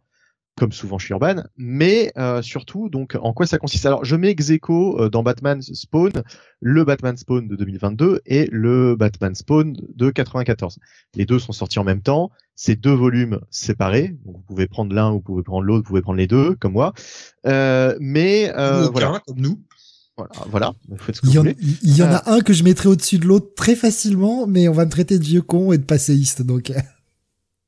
comme 0.57 0.71
souvent 0.71 0.97
chez 0.99 1.13
Urban, 1.13 1.43
mais 1.57 2.11
euh, 2.17 2.41
surtout 2.41 2.89
donc 2.89 3.17
en 3.19 3.33
quoi 3.33 3.47
ça 3.47 3.57
consiste? 3.57 3.85
Alors 3.85 4.05
je 4.05 4.15
mets 4.15 4.29
ex 4.29 4.49
aequo, 4.51 4.99
euh, 4.99 5.09
dans 5.09 5.23
Batman 5.23 5.61
Spawn, 5.61 6.11
le 6.59 6.83
Batman 6.83 7.17
Spawn 7.17 7.47
de 7.47 7.55
2022 7.55 8.21
et 8.25 8.47
le 8.51 8.95
Batman 8.95 9.33
Spawn 9.33 9.75
de 9.95 10.09
94. 10.11 10.77
Les 11.15 11.25
deux 11.25 11.39
sont 11.39 11.53
sortis 11.53 11.79
en 11.79 11.83
même 11.83 12.01
temps, 12.01 12.29
c'est 12.55 12.75
deux 12.75 12.93
volumes 12.93 13.39
séparés, 13.49 14.15
donc 14.25 14.35
vous 14.35 14.43
pouvez 14.43 14.67
prendre 14.67 14.93
l'un, 14.93 15.11
vous 15.11 15.21
pouvez 15.21 15.43
prendre 15.43 15.63
l'autre, 15.63 15.83
vous 15.83 15.89
pouvez 15.89 16.01
prendre 16.01 16.19
les 16.19 16.27
deux, 16.27 16.55
comme 16.55 16.73
moi. 16.73 16.93
Euh, 17.47 17.97
mais 17.99 18.51
euh, 18.55 18.85
aucun, 18.85 18.91
voilà, 18.91 19.21
comme 19.25 19.39
nous. 19.39 19.59
voilà, 20.17 20.31
voilà, 20.49 20.73
vous 20.87 20.97
faites 20.97 21.15
ce 21.15 21.21
que 21.21 21.27
Il 21.27 21.33
y, 21.33 21.37
en, 21.39 21.41
voulez. 21.41 21.57
il 21.81 21.97
y 21.97 22.03
en 22.03 22.11
a 22.11 22.31
un 22.31 22.41
que 22.41 22.53
je 22.53 22.63
mettrai 22.63 22.89
au-dessus 22.89 23.17
de 23.17 23.25
l'autre 23.25 23.55
très 23.55 23.75
facilement, 23.75 24.45
mais 24.45 24.67
on 24.67 24.73
va 24.73 24.85
me 24.85 24.91
traiter 24.91 25.17
de 25.17 25.23
vieux 25.23 25.41
con 25.41 25.71
et 25.71 25.79
de 25.79 25.83
passéiste, 25.83 26.43
donc. 26.43 26.71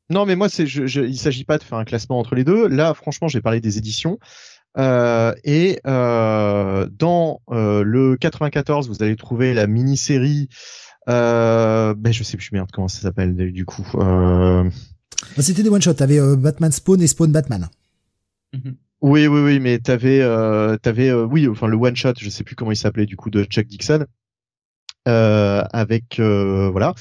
Non, 0.09 0.25
mais 0.25 0.35
moi, 0.35 0.50
c'est, 0.50 0.67
je, 0.67 0.85
je, 0.85 1.01
il 1.01 1.17
s'agit 1.17 1.45
pas 1.45 1.58
de 1.58 1.64
faire 1.64 1.77
un 1.77 1.85
classement 1.85 2.19
entre 2.19 2.35
les 2.35 2.43
deux. 2.43 2.67
Là, 2.67 2.93
franchement, 2.93 3.27
j'ai 3.27 3.42
parlé 3.42 3.59
des 3.59 3.77
éditions. 3.77 4.19
Euh, 4.77 5.34
et 5.43 5.80
euh, 5.88 6.88
dans 6.92 7.42
euh, 7.50 7.84
le 7.84 8.17
94, 8.17 8.90
vous 8.90 9.01
allez 9.01 9.16
trouver 9.16 9.53
la 9.53 9.67
mini-série. 9.67 10.50
Euh, 11.08 11.93
ben 11.95 12.11
je 12.11 12.24
sais 12.24 12.35
plus 12.35 12.50
merde 12.51 12.69
comment 12.74 12.88
ça 12.88 13.01
s'appelle 13.01 13.35
du 13.53 13.64
coup. 13.64 13.88
Euh... 13.95 14.64
Bah, 15.38 15.43
C'était 15.43 15.64
des 15.64 15.69
one 15.69 15.82
shot. 15.82 15.93
T'avais 15.93 16.19
euh, 16.19 16.35
Batman 16.35 16.72
Spawn 16.72 17.01
et 17.01 17.08
Spawn 17.08 17.32
Batman. 17.32 17.69
Mhm. 18.53 18.75
Oui, 19.01 19.27
oui, 19.27 19.42
oui, 19.42 19.59
mais 19.59 19.77
t'avais, 19.80 20.22
euh, 20.22 20.77
t'avais, 20.77 21.09
euh, 21.09 21.25
oui, 21.25 21.48
enfin 21.48 21.67
le 21.67 21.77
one 21.77 21.95
shot, 21.95 22.14
je 22.17 22.30
sais 22.30 22.43
plus 22.43 22.56
comment 22.56 22.72
il 22.72 22.77
s'appelait 22.77 23.06
du 23.06 23.16
coup 23.16 23.30
de 23.30 23.43
Chuck 23.43 23.67
Dixon, 23.67 24.00
euh, 24.01 24.06
avec 25.06 26.19
euh, 26.19 26.69
voilà, 26.72 26.93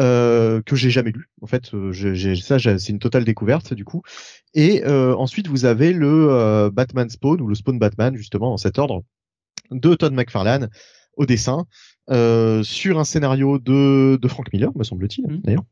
euh, 0.00 0.62
que 0.62 0.76
j'ai 0.76 0.90
jamais 0.90 1.10
lu. 1.10 1.28
En 1.42 1.46
fait, 1.46 1.74
euh, 1.74 1.92
j'ai, 1.92 2.36
ça, 2.36 2.58
c'est 2.58 2.88
une 2.88 2.98
totale 2.98 3.24
découverte 3.24 3.74
du 3.74 3.84
coup. 3.84 4.02
Et 4.54 4.84
euh, 4.84 5.14
ensuite, 5.16 5.48
vous 5.48 5.64
avez 5.64 5.92
le 5.92 6.28
euh, 6.30 6.70
Batman 6.70 7.08
Spawn 7.08 7.40
ou 7.40 7.46
le 7.46 7.54
Spawn 7.54 7.78
Batman 7.78 8.16
justement 8.16 8.50
dans 8.50 8.56
cet 8.56 8.78
ordre 8.78 9.02
de 9.70 9.94
Todd 9.94 10.12
McFarlane 10.12 10.70
au 11.16 11.26
dessin 11.26 11.66
euh, 12.10 12.62
sur 12.62 12.98
un 12.98 13.04
scénario 13.04 13.58
de 13.58 14.18
de 14.20 14.28
Frank 14.28 14.52
Miller, 14.52 14.70
me 14.76 14.84
semble-t-il 14.84 15.26
Mhm. 15.26 15.40
d'ailleurs, 15.42 15.64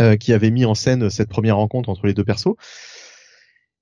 euh, 0.00 0.16
qui 0.16 0.32
avait 0.32 0.50
mis 0.50 0.64
en 0.64 0.74
scène 0.74 1.08
cette 1.10 1.28
première 1.28 1.56
rencontre 1.56 1.88
entre 1.88 2.06
les 2.06 2.14
deux 2.14 2.24
persos. 2.24 2.56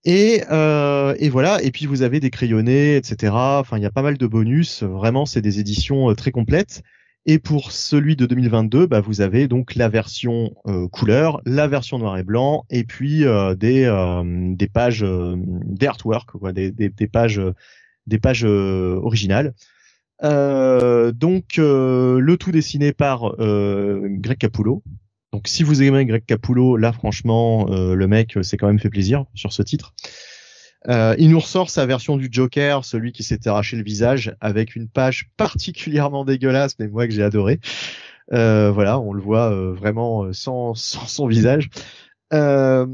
Et, 0.04 0.42
euh, 0.50 1.14
et 1.18 1.28
voilà. 1.28 1.62
Et 1.62 1.70
puis 1.70 1.86
vous 1.86 2.02
avez 2.02 2.20
des 2.20 2.30
crayonnés, 2.30 2.96
etc. 2.96 3.32
Enfin, 3.34 3.78
il 3.78 3.82
y 3.82 3.86
a 3.86 3.90
pas 3.90 4.02
mal 4.02 4.18
de 4.18 4.26
bonus. 4.26 4.82
Vraiment, 4.82 5.26
c'est 5.26 5.42
des 5.42 5.60
éditions 5.60 6.10
euh, 6.10 6.14
très 6.14 6.30
complètes. 6.30 6.82
Et 7.24 7.38
pour 7.38 7.70
celui 7.70 8.16
de 8.16 8.26
2022, 8.26 8.86
bah, 8.86 9.00
vous 9.00 9.20
avez 9.20 9.46
donc 9.46 9.76
la 9.76 9.88
version 9.88 10.54
euh, 10.66 10.88
couleur, 10.88 11.40
la 11.46 11.68
version 11.68 11.98
noir 11.98 12.18
et 12.18 12.24
blanc, 12.24 12.64
et 12.68 12.82
puis 12.82 13.24
euh, 13.24 13.54
des 13.54 13.84
euh, 13.84 14.24
des 14.24 14.66
pages, 14.66 15.04
euh, 15.04 15.36
des 15.38 15.86
artworks, 15.86 16.32
quoi, 16.32 16.52
des, 16.52 16.72
des, 16.72 16.88
des 16.88 17.06
pages, 17.06 17.40
des 18.08 18.18
pages 18.18 18.44
originales. 18.44 19.54
Donc 20.20 21.56
le 21.58 22.34
tout 22.40 22.50
dessiné 22.50 22.92
par 22.92 23.36
Greg 23.38 24.38
Capullo. 24.38 24.82
Donc 25.32 25.48
si 25.48 25.62
vous 25.62 25.82
aimez 25.82 26.04
Greg 26.04 26.24
Capullo, 26.26 26.76
là 26.76 26.92
franchement 26.92 27.66
euh, 27.70 27.94
le 27.94 28.06
mec 28.06 28.36
euh, 28.36 28.42
s'est 28.42 28.56
quand 28.56 28.66
même 28.66 28.78
fait 28.78 28.90
plaisir 28.90 29.24
sur 29.34 29.52
ce 29.52 29.62
titre. 29.62 29.94
Euh, 30.88 31.14
il 31.18 31.30
nous 31.30 31.38
ressort 31.38 31.70
sa 31.70 31.86
version 31.86 32.16
du 32.16 32.28
Joker, 32.30 32.84
celui 32.84 33.12
qui 33.12 33.22
s'était 33.22 33.48
arraché 33.48 33.76
le 33.76 33.84
visage, 33.84 34.34
avec 34.40 34.74
une 34.74 34.88
page 34.88 35.30
particulièrement 35.36 36.24
dégueulasse, 36.24 36.76
mais 36.78 36.88
moi 36.88 37.06
que 37.06 37.12
j'ai 37.12 37.22
adoré. 37.22 37.60
Euh, 38.32 38.70
voilà, 38.70 38.98
on 38.98 39.12
le 39.12 39.20
voit 39.20 39.52
euh, 39.52 39.72
vraiment 39.72 40.24
euh, 40.24 40.32
sans, 40.32 40.74
sans 40.74 41.06
son 41.06 41.26
visage. 41.26 41.70
Euh, 42.32 42.86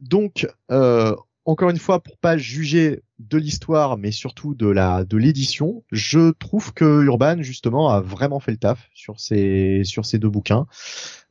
donc, 0.00 0.46
euh, 0.70 1.14
encore 1.44 1.70
une 1.70 1.78
fois, 1.78 2.02
pour 2.02 2.16
pas 2.18 2.36
juger 2.36 3.02
de 3.18 3.36
l'histoire, 3.38 3.98
mais 3.98 4.12
surtout 4.12 4.54
de 4.54 4.68
la 4.68 5.04
de 5.04 5.16
l'édition, 5.16 5.82
je 5.90 6.30
trouve 6.30 6.72
que 6.72 7.02
Urban 7.02 7.42
justement 7.42 7.90
a 7.90 8.00
vraiment 8.00 8.40
fait 8.40 8.52
le 8.52 8.58
taf 8.58 8.88
sur 8.94 9.18
ces 9.18 9.82
sur 9.84 10.06
ces 10.06 10.18
deux 10.18 10.28
bouquins. 10.28 10.66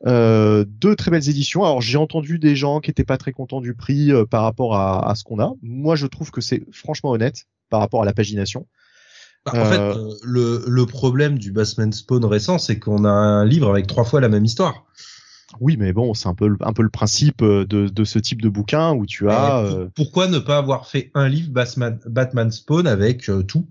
Euh, 0.05 0.65
deux 0.67 0.95
très 0.95 1.11
belles 1.11 1.29
éditions. 1.29 1.63
Alors 1.63 1.81
j'ai 1.81 1.97
entendu 1.97 2.39
des 2.39 2.55
gens 2.55 2.81
qui 2.81 2.91
étaient 2.91 3.05
pas 3.05 3.17
très 3.17 3.31
contents 3.31 3.61
du 3.61 3.73
prix 3.73 4.11
euh, 4.11 4.25
par 4.25 4.43
rapport 4.43 4.75
à, 4.75 5.09
à 5.09 5.15
ce 5.15 5.23
qu'on 5.23 5.39
a. 5.39 5.53
Moi, 5.61 5.95
je 5.95 6.07
trouve 6.07 6.29
que 6.29 6.41
c'est 6.41 6.63
franchement 6.71 7.11
honnête 7.11 7.45
par 7.69 7.79
rapport 7.79 8.01
à 8.01 8.05
la 8.05 8.13
pagination. 8.13 8.67
Bah, 9.45 9.53
en 9.55 9.65
fait, 9.65 9.79
Euh, 9.79 9.95
euh, 9.95 10.13
le, 10.23 10.65
le 10.67 10.85
problème 10.85 11.39
du 11.39 11.51
Bassman 11.51 11.93
Spawn 11.93 12.25
récent, 12.25 12.57
c'est 12.57 12.79
qu'on 12.79 13.05
a 13.05 13.09
un 13.09 13.45
livre 13.45 13.69
avec 13.69 13.87
trois 13.87 14.03
fois 14.03 14.19
la 14.19 14.29
même 14.29 14.43
histoire. 14.43 14.85
Oui, 15.61 15.77
mais 15.77 15.93
bon, 15.93 16.13
c'est 16.13 16.27
un 16.27 16.33
peu 16.33 16.47
le- 16.47 16.57
un 16.61 16.73
peu 16.73 16.83
le 16.83 16.89
principe 16.89 17.41
euh, 17.41 17.65
de 17.65 17.87
de 17.87 18.03
ce 18.03 18.19
type 18.19 18.41
de 18.41 18.49
bouquin 18.49 18.93
où 18.93 19.05
tu 19.05 19.29
as. 19.29 19.61
Pour- 19.65 19.77
euh, 19.77 19.89
Pourquoi 19.95 20.27
ne 20.27 20.39
pas 20.39 20.57
avoir 20.57 20.87
fait 20.87 21.09
un 21.13 21.29
livre 21.29 21.49
Batman, 21.51 21.99
Batman 22.05 22.51
Spawn 22.51 22.85
avec 22.87 23.29
euh, 23.29 23.43
tout? 23.43 23.65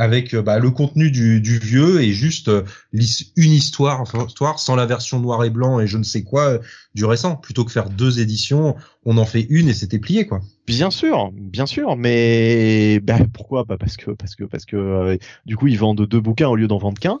Avec 0.00 0.32
euh, 0.32 0.40
bah, 0.40 0.58
le 0.58 0.70
contenu 0.70 1.10
du, 1.10 1.42
du 1.42 1.58
vieux 1.58 2.00
et 2.00 2.12
juste 2.12 2.48
euh, 2.48 2.62
une 2.92 3.52
histoire, 3.52 4.00
enfin, 4.00 4.24
histoire 4.26 4.58
sans 4.58 4.74
la 4.74 4.86
version 4.86 5.20
noir 5.20 5.44
et 5.44 5.50
blanc 5.50 5.78
et 5.78 5.86
je 5.86 5.98
ne 5.98 6.02
sais 6.04 6.22
quoi 6.22 6.44
euh, 6.48 6.58
du 6.94 7.04
récent. 7.04 7.36
Plutôt 7.36 7.66
que 7.66 7.70
faire 7.70 7.90
deux 7.90 8.18
éditions, 8.18 8.76
on 9.04 9.18
en 9.18 9.26
fait 9.26 9.46
une 9.50 9.68
et 9.68 9.74
c'était 9.74 9.98
plié 9.98 10.26
quoi. 10.26 10.40
Bien 10.66 10.90
sûr, 10.90 11.30
bien 11.34 11.66
sûr, 11.66 11.96
mais 11.96 12.98
bah, 13.00 13.18
pourquoi 13.34 13.64
Bah 13.64 13.76
parce 13.78 13.98
que 13.98 14.12
parce 14.12 14.34
que 14.34 14.44
parce 14.44 14.64
que 14.64 14.76
euh, 14.76 15.16
du 15.44 15.58
coup 15.58 15.66
ils 15.66 15.78
vendent 15.78 16.06
deux 16.06 16.20
bouquins 16.20 16.48
au 16.48 16.56
lieu 16.56 16.66
d'en 16.66 16.78
vendre 16.78 16.98
qu'un. 16.98 17.18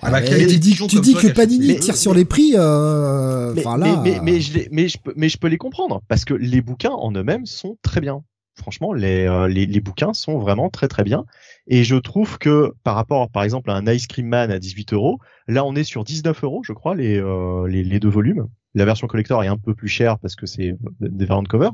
Ah 0.00 0.10
bah, 0.10 0.22
tu 0.22 0.34
dis, 0.34 0.54
édition 0.54 0.86
tu 0.86 0.96
comme 0.96 1.04
dis 1.04 1.12
toi 1.12 1.20
que 1.20 1.28
Panini 1.28 1.78
tire 1.80 1.96
sur 1.96 2.14
les 2.14 2.24
prix. 2.24 2.54
Euh, 2.56 3.52
Mais, 3.54 3.62
là, 3.62 3.76
mais, 3.76 3.96
mais, 4.02 4.20
mais 4.22 4.40
je 4.40 4.54
les, 4.54 4.68
mais 4.72 4.88
je 4.88 4.96
peux 4.96 5.12
mais 5.16 5.28
je 5.28 5.36
peux 5.36 5.48
les 5.48 5.58
comprendre 5.58 6.00
parce 6.08 6.24
que 6.24 6.32
les 6.32 6.62
bouquins 6.62 6.92
en 6.92 7.12
eux-mêmes 7.12 7.44
sont 7.44 7.76
très 7.82 8.00
bien. 8.00 8.22
Franchement, 8.54 8.92
les, 8.92 9.26
euh, 9.26 9.48
les 9.48 9.64
les 9.64 9.80
bouquins 9.80 10.12
sont 10.12 10.38
vraiment 10.38 10.68
très 10.68 10.86
très 10.86 11.04
bien 11.04 11.24
et 11.66 11.84
je 11.84 11.96
trouve 11.96 12.38
que 12.38 12.72
par 12.84 12.94
rapport 12.94 13.30
par 13.30 13.42
exemple 13.44 13.70
à 13.70 13.74
un 13.74 13.86
Ice 13.86 14.06
Cream 14.06 14.26
Man 14.26 14.50
à 14.50 14.58
18 14.58 14.92
euros, 14.92 15.18
là 15.48 15.64
on 15.64 15.74
est 15.74 15.84
sur 15.84 16.04
19 16.04 16.44
euros 16.44 16.62
je 16.62 16.72
crois 16.72 16.94
les, 16.94 17.18
euh, 17.18 17.66
les 17.66 17.98
deux 17.98 18.10
volumes. 18.10 18.48
La 18.74 18.84
version 18.84 19.06
collector 19.06 19.42
est 19.44 19.48
un 19.48 19.58
peu 19.58 19.74
plus 19.74 19.88
chère 19.88 20.18
parce 20.18 20.36
que 20.36 20.46
c'est 20.46 20.76
des 21.00 21.26
variantes 21.26 21.48
cover, 21.48 21.70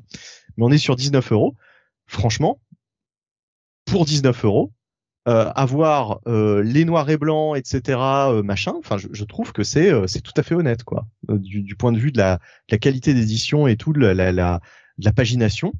mais 0.56 0.64
on 0.64 0.70
est 0.70 0.78
sur 0.78 0.96
19 0.96 1.32
euros. 1.32 1.54
Franchement, 2.06 2.60
pour 3.84 4.04
19 4.04 4.44
euros, 4.44 4.72
euh, 5.28 5.50
avoir 5.54 6.20
euh, 6.26 6.62
les 6.62 6.84
noirs 6.84 7.08
et 7.10 7.18
blancs, 7.18 7.56
etc., 7.56 7.98
euh, 8.30 8.42
machin. 8.42 8.72
Enfin, 8.78 8.96
je, 8.96 9.08
je 9.12 9.24
trouve 9.24 9.52
que 9.52 9.62
c'est 9.62 9.92
euh, 9.92 10.06
c'est 10.06 10.22
tout 10.22 10.32
à 10.36 10.42
fait 10.42 10.54
honnête, 10.54 10.84
quoi, 10.84 11.06
du, 11.28 11.62
du 11.62 11.76
point 11.76 11.92
de 11.92 11.98
vue 11.98 12.12
de 12.12 12.18
la, 12.18 12.36
de 12.36 12.40
la 12.72 12.78
qualité 12.78 13.12
d'édition 13.12 13.66
et 13.66 13.76
tout, 13.76 13.92
la, 13.92 14.14
la, 14.14 14.32
la, 14.32 14.60
de 14.98 15.04
la 15.04 15.12
pagination. 15.12 15.72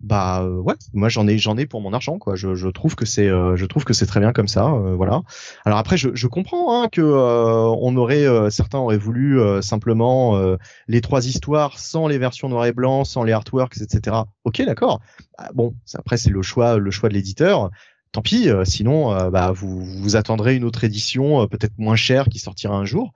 Bah 0.00 0.40
euh, 0.42 0.56
ouais, 0.56 0.76
moi 0.94 1.10
j'en 1.10 1.28
ai 1.28 1.36
j'en 1.36 1.58
ai 1.58 1.66
pour 1.66 1.82
mon 1.82 1.92
argent, 1.92 2.18
quoi. 2.18 2.34
Je, 2.34 2.54
je 2.54 2.68
trouve 2.68 2.94
que 2.94 3.04
c'est 3.04 3.28
euh, 3.28 3.54
je 3.56 3.66
trouve 3.66 3.84
que 3.84 3.92
c'est 3.92 4.06
très 4.06 4.18
bien 4.20 4.32
comme 4.32 4.48
ça, 4.48 4.66
euh, 4.68 4.94
voilà. 4.94 5.20
Alors 5.66 5.78
après, 5.78 5.98
je, 5.98 6.08
je 6.14 6.26
comprends 6.26 6.82
hein, 6.82 6.88
que 6.90 7.02
euh, 7.02 7.64
on 7.80 7.94
aurait 7.96 8.24
euh, 8.26 8.48
certains 8.48 8.78
auraient 8.78 8.96
voulu 8.96 9.38
euh, 9.38 9.60
simplement 9.60 10.40
les 10.88 11.00
trois 11.02 11.26
histoires 11.26 11.78
sans 11.78 12.08
les 12.08 12.16
versions 12.16 12.48
noir 12.48 12.64
et 12.64 12.72
blanc, 12.72 13.04
sans 13.04 13.24
les 13.24 13.32
artworks, 13.32 13.76
etc. 13.80 14.16
Ok, 14.44 14.62
d'accord. 14.64 15.00
Ah, 15.36 15.50
bon, 15.54 15.74
après 15.94 16.16
c'est 16.16 16.30
le 16.30 16.40
choix 16.40 16.78
le 16.78 16.90
choix 16.90 17.10
de 17.10 17.14
l'éditeur 17.14 17.70
tant 18.12 18.22
pis. 18.22 18.48
sinon, 18.64 19.30
bah, 19.30 19.52
vous, 19.52 19.84
vous 19.84 20.16
attendrez 20.16 20.56
une 20.56 20.64
autre 20.64 20.82
édition, 20.84 21.42
euh, 21.42 21.46
peut-être 21.46 21.78
moins 21.78 21.96
chère, 21.96 22.24
qui 22.28 22.38
sortira 22.38 22.74
un 22.74 22.84
jour. 22.84 23.12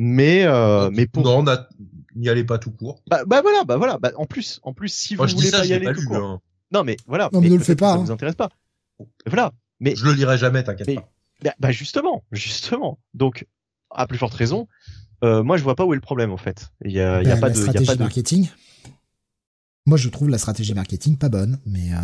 Mais, 0.00 0.44
euh, 0.44 0.90
mais 0.92 1.06
pour, 1.06 1.24
non, 1.24 1.38
on 1.38 1.46
a- 1.48 1.68
n'y 2.14 2.28
allez 2.28 2.44
pas 2.44 2.58
tout 2.58 2.70
court. 2.70 3.02
bah, 3.10 3.24
bah 3.26 3.42
voilà, 3.42 3.64
bah 3.64 3.76
voilà. 3.76 3.98
Bah, 3.98 4.12
en 4.16 4.26
plus, 4.26 4.60
en 4.62 4.72
plus, 4.72 4.88
si 4.88 5.16
vous 5.16 5.26
voulez 5.26 5.50
ça, 5.50 5.58
pas 5.60 5.66
y 5.66 5.72
aller 5.72 5.86
pas 5.86 5.92
tout 5.94 6.00
lu. 6.02 6.06
court. 6.06 6.16
hein. 6.16 6.40
Non, 6.72 6.84
mais 6.84 6.96
voilà. 7.06 7.28
Non, 7.32 7.40
mais 7.40 7.48
ne 7.48 7.56
le 7.56 7.64
fais 7.64 7.74
pas, 7.76 7.94
Ça 7.94 7.98
hein. 7.98 8.04
vous 8.04 8.10
intéresse 8.12 8.36
pas. 8.36 8.48
Voilà. 9.26 9.52
Mais 9.80 9.94
Je 9.96 10.04
le 10.04 10.12
lirai 10.12 10.38
jamais, 10.38 10.62
t'inquiète 10.62 10.94
pas. 10.94 11.10
bah, 11.42 11.54
bah, 11.58 11.70
justement, 11.72 12.22
justement. 12.32 12.98
Donc, 13.14 13.46
à 13.90 14.06
plus 14.06 14.18
forte 14.18 14.34
raison, 14.34 14.68
euh, 15.24 15.42
moi 15.42 15.56
je 15.56 15.64
vois 15.64 15.74
pas 15.74 15.84
où 15.84 15.92
est 15.92 15.96
le 15.96 16.00
problème 16.02 16.30
en 16.30 16.36
fait. 16.36 16.68
Il 16.84 16.92
y 16.92 17.00
a, 17.00 17.20
il 17.22 17.28
y 17.28 17.30
a 17.32 17.36
pas 17.36 17.48
la 17.48 17.54
de, 17.54 17.58
il 17.58 17.60
y 17.60 17.62
a 17.62 17.70
stratégie 17.70 17.86
pas 17.86 17.94
de. 17.96 18.02
marketing. 18.02 18.48
Moi, 19.86 19.96
je 19.96 20.08
trouve 20.10 20.28
la 20.28 20.38
stratégie 20.38 20.74
marketing 20.74 21.16
pas 21.16 21.28
bonne, 21.30 21.58
mais 21.66 21.92
euh, 21.92 21.96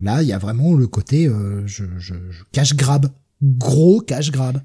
là, 0.00 0.22
il 0.22 0.28
y 0.28 0.32
a 0.32 0.38
vraiment 0.38 0.74
le 0.74 0.86
côté 0.88 1.26
euh, 1.28 1.66
je, 1.66 1.84
je, 1.98 2.14
je 2.30 2.42
cash 2.52 2.74
grab, 2.74 3.06
gros 3.42 4.00
cash 4.00 4.30
grab. 4.32 4.60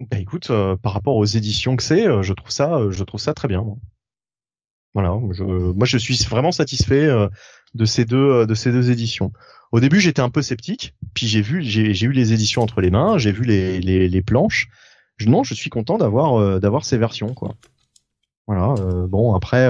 Bah 0.00 0.18
écoute, 0.18 0.48
euh, 0.50 0.76
par 0.76 0.94
rapport 0.94 1.16
aux 1.16 1.26
éditions 1.26 1.76
que 1.76 1.82
c'est, 1.82 2.06
euh, 2.06 2.22
je 2.22 2.32
trouve 2.32 2.50
ça, 2.50 2.74
euh, 2.74 2.90
je 2.90 3.04
trouve 3.04 3.20
ça 3.20 3.34
très 3.34 3.48
bien. 3.48 3.64
Voilà, 4.94 5.10
moi 5.10 5.86
je 5.86 5.98
suis 5.98 6.16
vraiment 6.28 6.50
satisfait 6.50 7.06
de 7.74 7.84
ces 7.84 8.04
deux, 8.04 8.44
de 8.44 8.90
éditions. 8.90 9.32
Au 9.70 9.78
début, 9.78 10.00
j'étais 10.00 10.20
un 10.20 10.30
peu 10.30 10.42
sceptique, 10.42 10.96
puis 11.14 11.28
j'ai 11.28 11.42
vu, 11.42 11.62
j'ai 11.62 12.06
eu 12.06 12.10
les 12.10 12.32
éditions 12.32 12.60
entre 12.62 12.80
les 12.80 12.90
mains, 12.90 13.16
j'ai 13.16 13.30
vu 13.30 13.44
les, 13.44 14.22
planches. 14.22 14.68
Non, 15.24 15.44
je 15.44 15.54
suis 15.54 15.70
content 15.70 15.96
d'avoir, 15.96 16.58
d'avoir 16.58 16.84
ces 16.84 16.98
versions, 16.98 17.34
quoi. 17.34 17.54
Voilà. 18.48 18.74
bon, 19.06 19.32
après, 19.32 19.64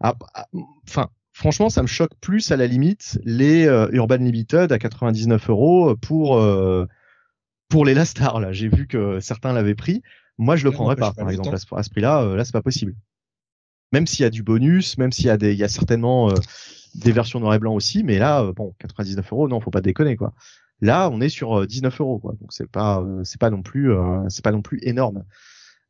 ah, 0.00 0.14
ah, 0.32 0.46
enfin, 0.88 1.10
franchement, 1.34 1.68
ça 1.68 1.82
me 1.82 1.86
choque 1.86 2.14
plus 2.22 2.50
à 2.50 2.56
la 2.56 2.66
limite 2.66 3.20
les 3.24 3.64
Urban 3.92 4.16
Limited 4.16 4.72
à 4.72 4.78
99 4.78 5.50
euros 5.50 5.94
pour 5.94 6.38
pour 7.68 7.84
les 7.84 7.94
Lastar 7.94 8.40
là. 8.40 8.52
J'ai 8.52 8.68
vu 8.68 8.86
que 8.86 9.20
certains 9.20 9.52
l'avaient 9.52 9.74
pris. 9.74 10.02
Moi, 10.38 10.56
je 10.56 10.64
le 10.64 10.70
prendrais 10.70 10.96
pas, 10.96 11.10
pas 11.10 11.14
par 11.14 11.24
le 11.26 11.32
exemple, 11.32 11.50
temps. 11.50 11.54
à 11.54 11.58
ce, 11.58 11.74
à 11.74 11.82
ce 11.82 11.90
prix-là. 11.90 12.22
euh, 12.22 12.36
là, 12.36 12.44
c'est 12.44 12.52
pas 12.52 12.62
possible. 12.62 12.94
Même 13.92 14.06
s'il 14.06 14.22
y 14.22 14.26
a 14.26 14.30
du 14.30 14.42
bonus, 14.42 14.98
même 14.98 15.12
s'il 15.12 15.26
y 15.26 15.30
a 15.30 15.36
des, 15.36 15.52
il 15.52 15.58
y 15.58 15.64
a 15.64 15.68
certainement 15.68 16.30
euh, 16.30 16.34
des 16.94 17.10
versions 17.12 17.40
noir 17.40 17.54
et 17.54 17.58
blanc 17.58 17.74
aussi, 17.74 18.04
mais 18.04 18.18
là, 18.18 18.42
euh, 18.42 18.52
bon, 18.52 18.74
99 18.78 19.32
euros, 19.32 19.48
non, 19.48 19.60
faut 19.60 19.70
pas 19.70 19.80
déconner 19.80 20.16
quoi. 20.16 20.32
Là, 20.80 21.08
on 21.10 21.20
est 21.20 21.28
sur 21.28 21.60
euh, 21.60 21.66
19 21.66 22.00
euros 22.00 22.18
quoi, 22.18 22.34
donc 22.40 22.52
c'est 22.52 22.70
pas, 22.70 23.00
euh, 23.00 23.22
c'est 23.24 23.40
pas 23.40 23.50
non 23.50 23.62
plus, 23.62 23.90
euh, 23.92 24.20
c'est 24.28 24.44
pas 24.44 24.52
non 24.52 24.62
plus 24.62 24.78
énorme. 24.82 25.24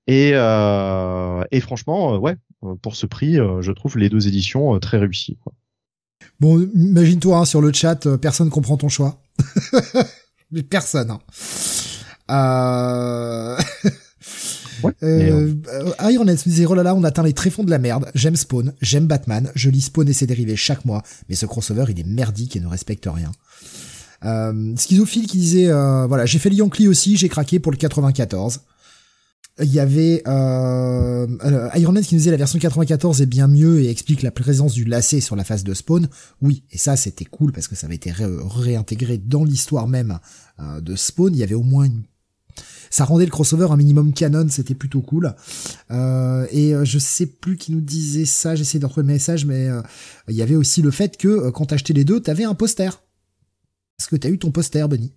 Et 0.07 0.31
euh, 0.35 1.43
et 1.51 1.61
franchement, 1.61 2.15
euh, 2.15 2.19
ouais, 2.19 2.37
euh, 2.65 2.75
pour 2.81 2.97
ce 2.97 3.05
prix, 3.05 3.39
euh, 3.39 3.61
je 3.61 3.73
trouve 3.73 3.99
les 3.99 4.09
deux 4.09 4.27
éditions 4.29 4.75
euh, 4.75 4.79
très 4.79 4.97
réussies. 4.99 5.37
Quoi. 5.43 5.53
Bon, 6.41 6.59
imagine-toi 6.75 7.37
hein, 7.39 7.45
sur 7.45 7.61
le 7.61 7.73
chat, 7.73 8.07
euh, 8.07 8.17
personne 8.17 8.49
comprend 8.49 8.77
ton 8.79 8.89
choix. 8.89 9.21
Mais 10.51 10.63
personne. 10.63 11.11
hein. 11.11 11.21
Euh... 12.31 13.59
Ouais, 14.85 14.93
Euh, 15.03 15.55
euh, 15.73 16.11
Iron 16.11 16.25
nous 16.25 16.35
disait, 16.35 16.65
oh 16.67 16.75
là 16.75 16.85
là, 16.85 16.95
on 16.95 17.03
atteint 17.03 17.25
les 17.25 17.33
tréfonds 17.33 17.65
de 17.65 17.71
la 17.71 17.79
merde. 17.79 18.11
J'aime 18.15 18.37
Spawn, 18.37 18.73
j'aime 18.81 19.07
Batman, 19.07 19.51
je 19.57 19.71
lis 19.71 19.81
Spawn 19.81 20.09
et 20.09 20.13
ses 20.13 20.27
dérivés 20.27 20.55
chaque 20.55 20.85
mois, 20.85 21.03
mais 21.29 21.35
ce 21.35 21.47
crossover, 21.47 21.87
il 21.89 21.99
est 21.99 22.07
merdique 22.07 22.55
et 22.55 22.61
ne 22.61 22.69
respecte 22.69 23.09
rien. 23.13 23.33
Euh, 24.25 24.77
Schizophile 24.77 25.27
qui 25.27 25.39
disait, 25.39 25.69
euh, 25.69 26.07
voilà, 26.07 26.27
j'ai 26.27 26.39
fait 26.39 26.51
le 26.51 26.57
Yankee 26.57 26.87
aussi, 26.87 27.17
j'ai 27.17 27.29
craqué 27.29 27.59
pour 27.59 27.73
le 27.73 27.77
94. 27.79 28.61
Il 29.61 29.73
y 29.73 29.81
avait 29.81 30.23
euh, 30.29 31.27
euh, 31.45 31.69
Iron 31.75 31.93
Man 31.93 32.05
qui 32.05 32.15
nous 32.15 32.21
disait 32.21 32.31
la 32.31 32.37
version 32.37 32.59
94 32.61 33.21
est 33.23 33.27
bien 33.27 33.49
mieux 33.49 33.81
et 33.81 33.91
explique 33.91 34.23
la 34.23 34.31
présence 34.31 34.73
du 34.73 34.85
lacet 34.85 35.21
sur 35.21 35.35
la 35.35 35.43
face 35.45 35.65
de 35.65 35.75
Spawn. 35.75 36.09
Oui, 36.43 36.63
et 36.71 36.79
ça 36.79 36.97
c'était 36.97 37.25
cool 37.25 37.51
parce 37.53 37.67
que 37.67 37.75
ça 37.75 37.87
avait 37.87 37.97
été 37.97 38.13
ré- 38.13 38.25
réintégré 38.49 39.19
dans 39.19 39.43
l'histoire 39.45 39.89
même 39.89 40.19
euh, 40.61 40.81
de 40.81 40.95
Spawn. 40.95 41.35
Il 41.35 41.39
y 41.39 41.43
avait 41.43 41.55
au 41.57 41.63
moins 41.65 41.85
une 41.87 42.03
ça 42.91 43.05
rendait 43.05 43.27
le 43.27 43.31
crossover 43.31 43.67
un 43.71 43.77
minimum 43.77 44.15
canon, 44.15 44.47
c'était 44.49 44.75
plutôt 44.75 45.03
cool. 45.03 45.35
Euh, 45.91 46.47
et 46.51 46.73
je 46.85 46.99
sais 46.99 47.27
plus 47.27 47.57
qui 47.59 47.71
nous 47.73 47.83
disait 47.83 48.25
ça, 48.25 48.55
j'essaie 48.55 48.79
de 48.79 48.87
retrouver 48.87 49.07
le 49.07 49.13
message, 49.13 49.45
mais 49.45 49.69
il 50.29 50.35
y 50.35 50.41
avait 50.41 50.57
aussi 50.57 50.81
le 50.81 50.91
fait 50.91 51.19
que 51.19 51.51
quand 51.51 51.67
t'achetais 51.67 51.93
les 51.93 52.05
deux, 52.05 52.21
t'avais 52.21 52.45
un 52.45 52.55
poster. 52.55 53.03
Est-ce 54.01 54.09
que 54.09 54.17
t'as 54.17 54.31
eu 54.31 54.39
ton 54.39 54.51
poster, 54.53 54.89
Benny? 54.89 55.13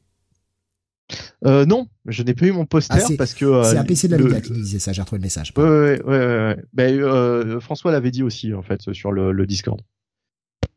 Euh, 1.46 1.66
non, 1.66 1.88
je 2.06 2.24
n'ai 2.24 2.34
pas 2.34 2.46
eu 2.46 2.52
mon 2.52 2.66
poster 2.66 2.98
Ah, 3.04 3.08
parce 3.18 3.34
que 3.34 3.46
euh, 3.46 3.64
C'est 3.64 3.78
un 3.78 3.84
PC 3.84 4.08
de 4.08 4.16
la 4.16 4.22
le- 4.24 4.40
qui 4.40 4.52
disait 4.54 4.80
ça, 4.80 4.92
j'ai 4.94 5.02
retrouvé 5.02 5.20
le 5.20 5.24
message. 5.24 5.54
Ouais, 5.58 5.64
ouais, 5.64 6.02
ouais. 6.06 6.58
Ben, 6.74 7.00
euh, 7.00 7.60
François 7.60 7.92
l'avait 7.92 8.12
dit 8.12 8.24
aussi 8.24 8.54
en 8.54 8.62
fait 8.62 8.92
sur 8.94 9.12
le, 9.12 9.32
le 9.32 9.46
Discord. 9.46 9.82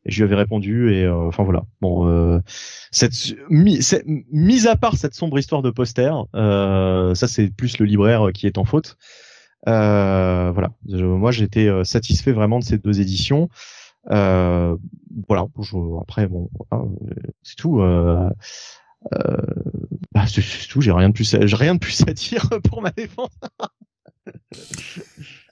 Et 0.06 0.10
je 0.10 0.18
lui 0.18 0.24
avais 0.24 0.36
répondu 0.42 0.92
et 0.92 1.04
euh, 1.04 1.14
enfin 1.28 1.44
voilà. 1.44 1.64
Bon, 1.80 2.06
euh, 2.08 2.38
cette 2.90 3.14
mi, 3.48 3.82
c'est- 3.82 4.04
mise 4.30 4.66
à 4.66 4.76
part 4.76 4.96
cette 4.96 5.14
sombre 5.14 5.38
histoire 5.38 5.62
de 5.62 5.70
poster, 5.70 6.10
euh, 6.34 7.14
ça 7.14 7.26
c'est 7.26 7.48
plus 7.48 7.78
le 7.78 7.86
libraire 7.86 8.28
qui 8.34 8.46
est 8.46 8.58
en 8.58 8.64
faute. 8.64 8.96
Euh, 9.66 10.50
voilà. 10.52 10.72
Je- 10.86 11.04
moi 11.06 11.30
j'étais 11.32 11.70
satisfait 11.84 12.32
vraiment 12.32 12.58
de 12.58 12.64
ces 12.64 12.76
deux 12.78 13.00
éditions. 13.00 13.48
Euh, 14.10 14.76
voilà. 15.26 15.46
Je- 15.62 16.00
après 16.02 16.26
bon, 16.26 16.50
c'est 17.42 17.56
tout. 17.56 17.80
Euh, 19.14 19.36
bah, 20.12 20.24
c'est 20.26 20.42
tout. 20.68 20.80
J'ai 20.80 20.92
rien 20.92 21.08
de 21.08 21.14
plus, 21.14 21.34
à- 21.34 21.46
j'ai 21.46 21.56
rien 21.56 21.74
de 21.74 21.80
plus 21.80 22.00
à 22.06 22.12
dire 22.12 22.48
pour 22.70 22.80
ma 22.82 22.90
défense. 22.90 23.30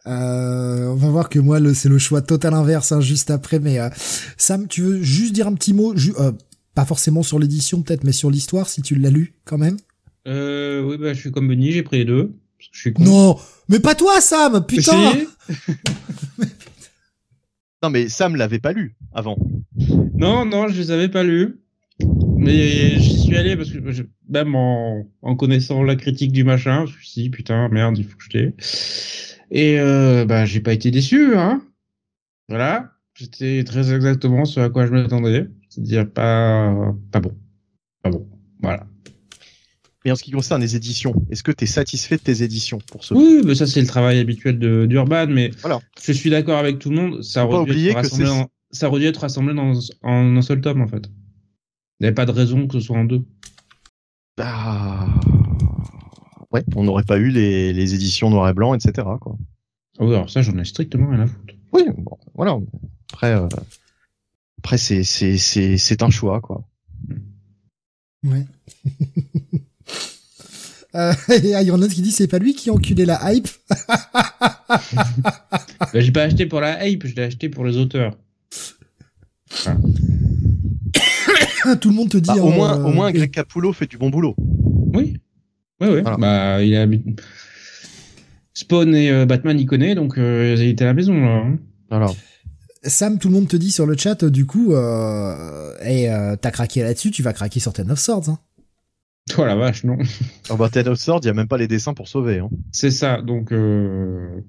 Euh, 0.07 0.87
on 0.89 0.95
va 0.97 1.09
voir 1.11 1.29
que 1.29 1.39
moi, 1.39 1.61
le, 1.61 1.75
c'est 1.75 1.89
le 1.89 1.99
choix 1.99 2.23
total 2.23 2.55
inverse, 2.55 2.93
hein, 2.93 3.01
juste 3.01 3.31
après. 3.31 3.59
Mais 3.61 3.79
euh, 3.79 3.89
Sam, 4.37 4.67
tu 4.67 4.83
veux 4.83 5.03
juste 5.03 5.33
dire 5.33 5.47
un 5.47 5.55
petit 5.55 5.75
mot, 5.75 5.97
ju- 5.97 6.15
euh, 6.19 6.33
pas 6.75 6.85
forcément 6.85 7.23
sur 7.23 7.39
l'édition 7.39 7.83
peut-être, 7.83 8.03
mais 8.05 8.13
sur 8.13 8.31
l'histoire, 8.31 8.69
si 8.69 8.83
tu 8.83 8.95
l'as 8.97 9.11
lu 9.11 9.35
quand 9.45 9.59
même? 9.59 9.77
Euh, 10.27 10.83
oui, 10.83 10.97
bah, 10.99 11.13
je 11.13 11.21
suis 11.21 11.31
comme 11.33 11.49
Benny, 11.49 11.73
j'ai 11.73 11.83
pris 11.83 11.99
les 11.99 12.05
deux. 12.05 12.33
Je 12.59 12.69
suis 12.79 12.93
con. 12.93 13.03
Non, 13.05 13.37
mais 13.69 13.81
pas 13.81 13.95
toi, 13.95 14.21
Sam, 14.21 14.65
putain. 14.67 15.13
Non 17.83 17.91
mais 17.91 18.09
Sam 18.09 18.37
l'avait 18.37 18.61
pas 18.61 18.73
lu 18.73 18.95
avant. 19.13 19.37
Non, 20.15 20.45
non, 20.45 20.69
je 20.69 20.79
les 20.81 20.93
avais 20.93 21.09
pas 21.09 21.25
lus. 21.25 21.62
Mais 22.43 22.99
j'y 22.99 23.19
suis 23.19 23.37
allé 23.37 23.57
parce 23.57 23.71
que 23.71 23.93
je- 23.93 24.03
même 24.29 24.55
en, 24.55 25.07
en 25.23 25.37
connaissant 25.37 25.83
la 25.83 25.97
critique 25.97 26.33
du 26.33 26.45
machin, 26.45 26.87
je 26.87 26.93
me 26.97 26.99
suis 27.03 27.23
dit, 27.23 27.31
putain, 27.31 27.69
merde, 27.69 27.97
il 27.99 28.05
faut 28.05 28.17
que 28.17 28.25
je 28.25 28.39
l'ai. 28.39 28.55
Et 29.51 29.79
euh, 29.79 30.25
bah, 30.25 30.45
j'ai 30.45 30.61
pas 30.61 30.73
été 30.73 30.91
déçu, 30.91 31.37
hein. 31.37 31.63
Voilà. 32.49 32.93
C'était 33.15 33.63
très 33.65 33.93
exactement 33.95 34.45
ce 34.45 34.59
à 34.61 34.71
quoi 34.71 34.87
je 34.87 34.93
m'attendais. 34.93 35.47
C'est-à-dire 35.69 36.11
pas, 36.11 36.75
pas 37.11 37.21
bon. 37.21 37.33
Pas 38.03 38.11
bon. 38.11 38.27
Voilà. 38.63 38.87
Mais 40.05 40.11
en 40.11 40.17
ce 40.17 40.25
qui 40.25 40.33
concerne 40.33 40.61
les 40.61 40.75
éditions, 40.75 41.15
est-ce 41.31 41.45
que 41.45 41.53
tu 41.53 41.63
es 41.65 41.67
satisfait 41.69 42.17
de 42.17 42.23
tes 42.23 42.43
éditions 42.43 42.79
pour 42.91 43.05
ce 43.05 43.15
Oui, 43.15 43.43
mais 43.45 43.55
ça 43.55 43.69
c'est 43.69 43.81
le 43.81 43.87
travail 43.87 44.19
habituel 44.19 44.59
d'Urban, 44.59 45.29
mais 45.29 45.53
Voilà. 45.61 45.79
je 46.03 46.13
suis 46.13 46.29
d'accord 46.31 46.59
avec 46.59 46.81
tout 46.81 46.91
le 46.91 46.97
monde. 46.97 47.23
Ça 47.23 47.47
aurait, 47.47 47.73
dû 47.73 47.87
être 47.89 47.95
rassemblé 47.95 48.27
c'est- 48.27 48.33
en, 48.33 48.49
ça 48.73 48.89
aurait 48.89 48.99
dû 49.01 49.07
être 49.07 49.19
rassemblé 49.21 49.55
dans, 49.55 49.75
en 50.03 50.37
un 50.37 50.43
seul 50.43 50.61
tome 50.61 50.81
en 50.81 50.89
fait. 50.89 51.09
Il 52.03 52.07
n'y 52.07 52.09
avait 52.09 52.17
pas 52.17 52.27
de 52.27 52.33
raison 52.33 52.67
que 52.67 52.81
ce 52.81 52.83
soit 52.87 52.99
en 52.99 53.05
deux. 53.05 53.23
Bah, 54.37 55.07
ouais, 56.51 56.65
on 56.75 56.83
n'aurait 56.83 57.05
pas 57.05 57.17
eu 57.17 57.31
les, 57.31 57.73
les 57.73 57.95
éditions 57.95 58.29
noir 58.29 58.49
et 58.49 58.53
blanc, 58.53 58.75
etc. 58.75 59.07
Quoi. 59.21 59.37
Ah 60.01 60.05
oui, 60.05 60.13
alors 60.13 60.29
ça 60.29 60.43
j'en 60.43 60.59
ai 60.59 60.65
strictement 60.65 61.11
rien 61.11 61.21
à 61.21 61.27
foutre. 61.29 61.55
Oui, 61.73 61.85
bon, 61.97 62.19
voilà. 62.35 62.59
Après, 63.13 63.37
euh, 63.37 63.47
après 64.59 64.79
c'est 64.79 65.05
c'est 65.05 65.39
c'est 65.39 65.79
c'est 65.79 66.03
un 66.03 66.11
choix 66.11 66.41
quoi. 66.41 66.67
Ouais. 68.25 68.47
euh, 70.97 71.13
et 71.41 71.51
Iron 71.51 71.87
qui 71.87 72.03
dit 72.03 72.11
c'est 72.11 72.27
pas 72.27 72.41
lui 72.41 72.55
qui 72.55 72.71
a 72.71 72.73
enculé 72.73 73.05
la 73.05 73.33
hype. 73.33 73.49
Bah, 75.93 76.01
j'ai 76.01 76.13
pas 76.13 76.23
acheté 76.23 76.47
pour 76.47 76.61
la 76.61 76.87
hype, 76.87 77.07
je 77.07 77.15
l'ai 77.15 77.25
acheté 77.25 77.51
pour 77.51 77.65
les 77.65 77.77
auteurs. 77.77 78.17
Tout 81.81 81.89
le 81.91 81.95
monde 81.95 82.11
te 82.11 82.17
dit. 82.19 82.29
Bah, 82.29 82.37
au 82.41 82.49
hein, 82.51 82.55
moins 82.55 82.79
euh, 82.79 82.85
au 82.85 82.93
moins 82.93 83.13
Greg 83.13 83.31
Capullo 83.31 83.73
fait 83.73 83.87
du 83.87 83.99
bon 83.99 84.11
boulot. 84.11 84.35
Oui. 84.39 85.17
Oui, 85.81 85.89
oui. 85.89 86.01
Voilà. 86.03 86.17
Bah, 86.17 86.63
il 86.63 86.75
a 86.77 86.87
Spawn 88.55 88.95
et 88.95 89.11
euh, 89.11 89.27
Batman, 89.27 89.59
il 89.59 89.67
connaît, 89.67 89.95
donc 89.95 90.19
euh, 90.19 90.55
il 90.59 90.69
était 90.69 90.85
à 90.85 90.89
la 90.89 90.95
maison 90.95 91.15
là. 91.15 91.43
hein. 91.47 91.59
Voilà. 91.91 92.07
Sam, 92.85 93.19
tout 93.19 93.29
le 93.29 93.35
monde 93.35 93.49
te 93.49 93.57
dit 93.57 93.71
sur 93.71 93.87
le 93.87 93.97
chat, 93.97 94.23
euh, 94.25 94.31
du 94.31 94.45
coup, 94.45 94.75
euh, 94.75 95.75
et 95.85 96.11
euh, 96.11 96.37
t'as 96.37 96.51
craqué 96.51 96.83
là-dessus, 96.83 97.11
tu 97.11 97.23
vas 97.23 97.33
craquer 97.33 97.61
sur 97.61 97.73
Ten 97.73 97.91
of 97.91 97.99
Swords. 97.99 98.29
Hein. 98.29 98.39
Oh 99.39 99.45
la 99.45 99.55
vache, 99.55 99.85
non. 99.85 99.97
Alors 100.47 100.59
bah 100.59 100.69
Ten 100.69 100.89
of 100.89 100.99
Swords, 100.99 101.21
il 101.23 101.27
y 101.27 101.31
a 101.31 101.35
même 101.35 101.47
pas 101.47 101.57
les 101.57 101.69
dessins 101.69 101.95
pour 101.95 102.09
sauver. 102.09 102.41
Hein. 102.41 102.51
C'est 102.73 102.91
ça, 102.91 103.23
donc 103.23 103.53
euh... 103.53 104.41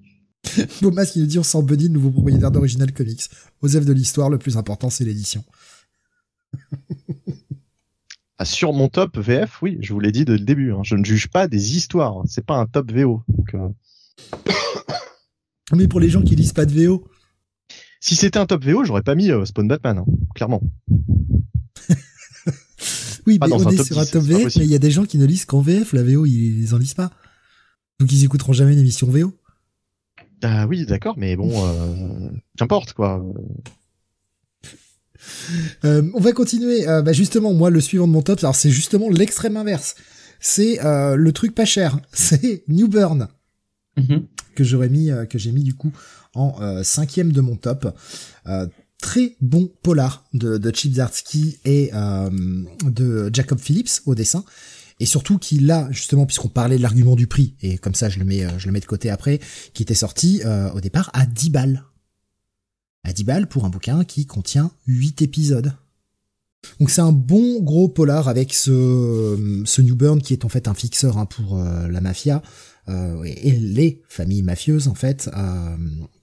Bomas 0.81 1.05
qui 1.05 1.19
nous 1.19 1.27
dit 1.27 1.37
on 1.37 1.43
sent 1.43 1.61
Buddy, 1.61 1.87
le 1.89 1.93
nouveau 1.93 2.09
propriétaire 2.09 2.49
d'Original 2.49 2.91
Comics. 2.91 3.29
Aux 3.61 3.75
œuvres 3.75 3.85
de 3.85 3.93
l'histoire, 3.93 4.31
le 4.31 4.39
plus 4.39 4.57
important, 4.57 4.89
c'est 4.89 5.05
l'édition. 5.05 5.43
Ah, 8.39 8.45
sur 8.45 8.73
mon 8.73 8.89
top 8.89 9.17
VF, 9.17 9.61
oui, 9.61 9.77
je 9.79 9.93
vous 9.93 9.99
l'ai 9.99 10.11
dit 10.11 10.25
dès 10.25 10.33
le 10.33 10.39
début. 10.39 10.73
Hein, 10.73 10.81
je 10.83 10.95
ne 10.95 11.05
juge 11.05 11.29
pas 11.29 11.47
des 11.47 11.77
histoires. 11.77 12.17
hein, 12.17 12.23
C'est 12.25 12.45
pas 12.45 12.57
un 12.57 12.65
top 12.65 12.91
VO. 12.91 13.23
Donc, 13.27 13.53
euh, 13.53 13.69
Mais 15.71 15.87
pour 15.87 15.99
les 15.99 16.09
gens 16.09 16.21
qui 16.21 16.35
lisent 16.35 16.53
pas 16.53 16.65
de 16.65 16.73
VO, 16.73 17.07
si 17.99 18.15
c'était 18.15 18.39
un 18.39 18.45
top 18.45 18.63
VO, 18.65 18.83
j'aurais 18.83 19.01
pas 19.03 19.15
mis 19.15 19.31
euh, 19.31 19.45
Spawn 19.45 19.67
Batman, 19.67 19.99
hein, 19.99 20.05
clairement. 20.35 20.61
oui, 23.27 23.39
Pas 23.39 23.47
mais 23.47 23.53
on 23.53 23.69
est 23.69 23.83
sur 23.83 23.95
10, 23.95 23.97
un 23.97 24.05
top 24.05 24.23
VF, 24.23 24.55
mais 24.57 24.65
il 24.65 24.71
y 24.71 24.75
a 24.75 24.79
des 24.79 24.91
gens 24.91 25.05
qui 25.05 25.17
ne 25.17 25.25
lisent 25.25 25.45
qu'en 25.45 25.61
VF, 25.61 25.93
la 25.93 26.03
VO, 26.03 26.25
ils 26.25 26.73
en 26.73 26.77
lisent 26.77 26.95
pas. 26.95 27.11
Donc 27.99 28.11
ils 28.11 28.23
écouteront 28.25 28.53
jamais 28.53 28.73
une 28.73 28.79
émission 28.79 29.07
VO. 29.07 29.33
Ah 30.41 30.67
oui, 30.67 30.85
d'accord, 30.85 31.15
mais 31.17 31.37
bon, 31.37 31.49
euh, 31.65 32.29
qu'importe 32.57 32.91
quoi. 32.91 33.23
Euh, 35.85 36.03
on 36.13 36.19
va 36.19 36.31
continuer. 36.31 36.87
Euh, 36.87 37.01
bah 37.01 37.13
justement, 37.13 37.53
moi, 37.53 37.69
le 37.69 37.81
suivant 37.81 38.07
de 38.07 38.11
mon 38.13 38.21
top, 38.21 38.39
alors 38.39 38.55
c'est 38.55 38.69
justement 38.69 39.09
l'extrême 39.09 39.57
inverse. 39.57 39.95
C'est 40.39 40.83
euh, 40.83 41.15
le 41.15 41.31
truc 41.31 41.55
pas 41.55 41.65
cher. 41.65 41.99
C'est 42.13 42.63
New 42.67 42.87
Burn. 42.87 43.27
mhm. 43.97 44.25
que 44.55 44.63
j'aurais 44.63 44.89
mis, 44.89 45.11
euh, 45.11 45.25
que 45.25 45.37
j'ai 45.37 45.51
mis 45.51 45.63
du 45.63 45.73
coup 45.73 45.91
en 46.35 46.55
euh, 46.61 46.83
cinquième 46.83 47.31
de 47.31 47.41
mon 47.41 47.55
top. 47.55 47.95
Euh, 48.47 48.67
très 48.99 49.35
bon 49.41 49.69
polar 49.83 50.25
de, 50.33 50.57
de 50.57 50.75
Chip 50.75 50.93
Zdarsky 50.93 51.57
et 51.65 51.91
euh, 51.93 52.29
de 52.85 53.29
Jacob 53.33 53.59
Phillips 53.59 54.01
au 54.05 54.15
dessin. 54.15 54.43
Et 54.99 55.05
surtout 55.05 55.37
qu'il 55.37 55.69
a, 55.71 55.87
justement, 55.91 56.25
puisqu'on 56.25 56.47
parlait 56.49 56.77
de 56.77 56.81
l'argument 56.81 57.15
du 57.15 57.27
prix, 57.27 57.55
et 57.61 57.77
comme 57.77 57.95
ça 57.95 58.09
je 58.09 58.19
le 58.19 58.25
mets, 58.25 58.45
je 58.57 58.67
le 58.67 58.71
mets 58.71 58.79
de 58.79 58.85
côté 58.85 59.09
après, 59.09 59.39
qui 59.73 59.83
était 59.83 59.95
sorti 59.95 60.41
euh, 60.45 60.71
au 60.71 60.79
départ 60.81 61.09
à 61.13 61.25
10 61.25 61.49
balles. 61.49 61.83
À 63.03 63.13
10 63.13 63.23
balles 63.23 63.47
pour 63.47 63.65
un 63.65 63.69
bouquin 63.69 64.03
qui 64.03 64.25
contient 64.25 64.71
8 64.87 65.21
épisodes. 65.21 65.73
Donc 66.79 66.89
c'est 66.89 67.01
un 67.01 67.11
bon 67.11 67.61
gros 67.61 67.89
polar 67.89 68.29
avec 68.29 68.53
ce, 68.53 69.63
ce 69.65 69.81
New 69.81 69.95
Burn 69.95 70.21
qui 70.21 70.33
est 70.33 70.45
en 70.45 70.49
fait 70.49 70.69
un 70.69 70.73
fixeur 70.73 71.17
hein, 71.17 71.25
pour 71.25 71.59
euh, 71.59 71.89
la 71.89 71.99
mafia 71.99 72.41
euh, 72.89 73.23
et 73.23 73.51
les 73.51 74.01
familles 74.09 74.41
mafieuses 74.41 74.89
en 74.89 74.93
fait 74.93 75.29
euh, 75.33 75.77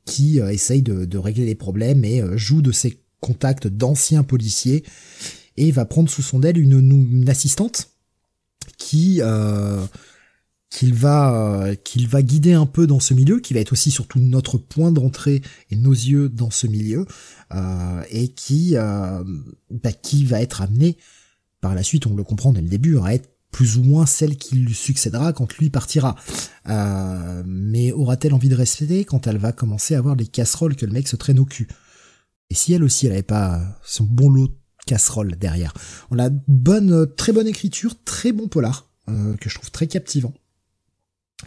qui 0.04 0.40
euh, 0.40 0.50
essayent 0.50 0.82
de, 0.82 1.16
régler 1.16 1.46
les 1.46 1.54
problèmes 1.54 2.04
et 2.04 2.22
jouent 2.36 2.60
de 2.60 2.72
ses 2.72 3.00
contacts 3.20 3.66
d'anciens 3.66 4.22
policiers 4.22 4.84
et 5.56 5.70
va 5.70 5.86
prendre 5.86 6.10
sous 6.10 6.20
son 6.20 6.42
aile 6.42 6.58
une, 6.58 6.78
une 6.80 7.30
assistante 7.30 7.88
qui 8.76 9.20
qu'il 10.70 10.94
va 10.94 11.34
euh, 11.34 11.74
qu'il 11.74 12.08
va 12.08 12.22
guider 12.22 12.52
un 12.52 12.66
peu 12.66 12.86
dans 12.86 13.00
ce 13.00 13.12
milieu, 13.12 13.40
qui 13.40 13.52
va 13.52 13.60
être 13.60 13.72
aussi 13.72 13.90
surtout 13.90 14.20
notre 14.20 14.56
point 14.56 14.92
d'entrée 14.92 15.42
et 15.70 15.76
nos 15.76 15.92
yeux 15.92 16.28
dans 16.28 16.50
ce 16.50 16.68
milieu, 16.68 17.06
euh, 17.52 18.02
et 18.10 18.28
qui 18.28 18.76
euh, 18.76 19.22
bah, 19.70 19.92
qui 19.92 20.24
va 20.24 20.40
être 20.40 20.62
amené 20.62 20.96
par 21.60 21.74
la 21.74 21.82
suite, 21.82 22.06
on 22.06 22.14
le 22.14 22.24
comprend 22.24 22.52
dès 22.52 22.62
le 22.62 22.68
début, 22.68 22.98
à 22.98 23.12
être 23.12 23.28
plus 23.50 23.76
ou 23.76 23.82
moins 23.82 24.06
celle 24.06 24.36
qui 24.36 24.54
lui 24.54 24.72
succédera 24.72 25.32
quand 25.32 25.58
lui 25.58 25.70
partira. 25.70 26.14
Euh, 26.68 27.42
mais 27.44 27.90
aura-t-elle 27.90 28.32
envie 28.32 28.48
de 28.48 28.54
rester 28.54 29.04
quand 29.04 29.26
elle 29.26 29.38
va 29.38 29.52
commencer 29.52 29.96
à 29.96 29.98
avoir 29.98 30.14
les 30.14 30.26
casseroles 30.26 30.76
que 30.76 30.86
le 30.86 30.92
mec 30.92 31.08
se 31.08 31.16
traîne 31.16 31.40
au 31.40 31.44
cul? 31.44 31.66
Et 32.48 32.54
si 32.54 32.72
elle 32.72 32.84
aussi, 32.84 33.06
elle 33.06 33.12
avait 33.12 33.22
pas 33.22 33.60
son 33.84 34.04
bon 34.04 34.30
lot 34.30 34.46
de 34.46 34.54
casseroles 34.86 35.36
derrière? 35.36 35.74
On 36.12 36.18
a 36.20 36.30
bonne, 36.30 37.12
très 37.16 37.32
bonne 37.32 37.48
écriture, 37.48 37.96
très 38.04 38.30
bon 38.32 38.46
polar, 38.46 38.88
que 39.06 39.50
je 39.50 39.54
trouve 39.56 39.72
très 39.72 39.88
captivant. 39.88 40.32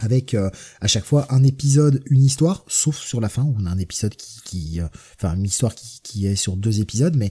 Avec 0.00 0.34
euh, 0.34 0.50
à 0.80 0.86
chaque 0.86 1.04
fois 1.04 1.26
un 1.30 1.42
épisode, 1.42 2.02
une 2.06 2.22
histoire, 2.22 2.64
sauf 2.66 2.96
sur 2.96 3.20
la 3.20 3.28
fin 3.28 3.42
où 3.42 3.54
on 3.58 3.66
a 3.66 3.70
un 3.70 3.78
épisode 3.78 4.14
qui, 4.16 4.40
qui 4.44 4.80
euh, 4.80 4.86
enfin 5.16 5.34
une 5.36 5.44
histoire 5.44 5.74
qui, 5.74 6.00
qui 6.02 6.26
est 6.26 6.36
sur 6.36 6.56
deux 6.56 6.80
épisodes, 6.80 7.16
mais 7.16 7.30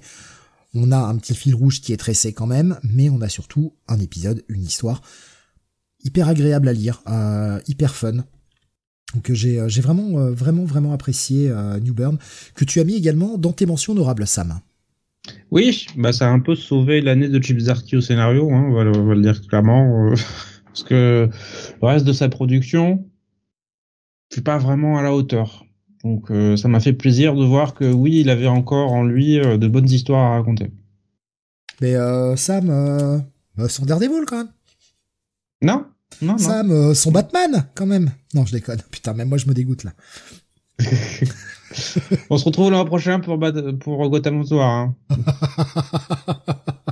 on 0.73 0.91
a 0.91 0.97
un 0.97 1.17
petit 1.17 1.35
fil 1.35 1.55
rouge 1.55 1.81
qui 1.81 1.93
est 1.93 1.97
tressé 1.97 2.33
quand 2.33 2.47
même, 2.47 2.79
mais 2.83 3.09
on 3.09 3.21
a 3.21 3.29
surtout 3.29 3.73
un 3.87 3.99
épisode, 3.99 4.43
une 4.47 4.63
histoire 4.63 5.01
hyper 6.03 6.27
agréable 6.27 6.67
à 6.67 6.73
lire, 6.73 7.01
euh, 7.07 7.59
hyper 7.67 7.95
fun. 7.95 8.23
Donc 9.13 9.31
j'ai 9.31 9.63
j'ai 9.67 9.81
vraiment 9.81 10.31
vraiment 10.31 10.65
vraiment 10.65 10.91
apprécié 10.91 11.47
New 11.83 11.93
Burn 11.93 12.17
que 12.55 12.65
tu 12.65 12.79
as 12.79 12.83
mis 12.83 12.95
également 12.95 13.37
dans 13.37 13.51
tes 13.51 13.67
mentions 13.67 13.93
honorables 13.93 14.25
Sam. 14.25 14.59
Oui, 15.51 15.87
bah 15.95 16.11
ça 16.11 16.27
a 16.27 16.31
un 16.31 16.39
peu 16.39 16.55
sauvé 16.55 16.99
l'année 17.01 17.29
de 17.29 17.41
Chip 17.41 17.59
Zdarsky 17.59 17.95
au 17.95 18.01
scénario, 18.01 18.51
hein, 18.51 18.65
on, 18.69 18.73
va 18.73 18.83
le, 18.83 18.91
on, 18.97 19.05
va 19.05 19.15
le, 19.15 19.21
dire 19.21 19.39
clairement, 19.47 20.11
euh, 20.11 20.15
parce 20.73 20.83
que 20.83 21.29
le 21.81 21.87
reste 21.87 22.03
de 22.03 22.13
sa 22.13 22.29
production, 22.29 23.05
c'est 24.29 24.43
pas 24.43 24.57
vraiment 24.57 24.97
à 24.97 25.03
la 25.03 25.13
hauteur. 25.13 25.67
Donc 26.03 26.31
euh, 26.31 26.57
ça 26.57 26.67
m'a 26.67 26.79
fait 26.79 26.93
plaisir 26.93 27.35
de 27.35 27.45
voir 27.45 27.75
que 27.75 27.85
oui, 27.85 28.21
il 28.21 28.31
avait 28.31 28.47
encore 28.47 28.91
en 28.91 29.03
lui 29.03 29.37
euh, 29.37 29.59
de 29.59 29.67
bonnes 29.67 29.89
histoires 29.89 30.31
à 30.31 30.35
raconter. 30.37 30.71
Mais 31.79 31.93
euh, 31.93 32.35
Sam, 32.35 33.23
son 33.69 33.85
Daredevil 33.85 34.25
quand 34.25 34.37
même. 34.37 34.51
Non, 35.61 35.85
non, 36.23 36.39
Sam, 36.39 36.67
non. 36.67 36.95
son 36.95 37.11
Batman 37.11 37.67
quand 37.75 37.85
même. 37.85 38.09
Non, 38.33 38.43
je 38.47 38.53
déconne. 38.53 38.81
Putain, 38.89 39.13
même 39.13 39.29
moi 39.29 39.37
je 39.37 39.45
me 39.47 39.53
dégoûte 39.53 39.83
là. 39.83 39.93
On 42.31 42.37
se 42.37 42.45
retrouve 42.45 42.71
l'an 42.71 42.83
prochain 42.85 43.19
pour, 43.19 43.39
pour 43.79 44.09
Gotham 44.09 44.43
Soir. 44.43 44.69
Hein. 44.69 44.95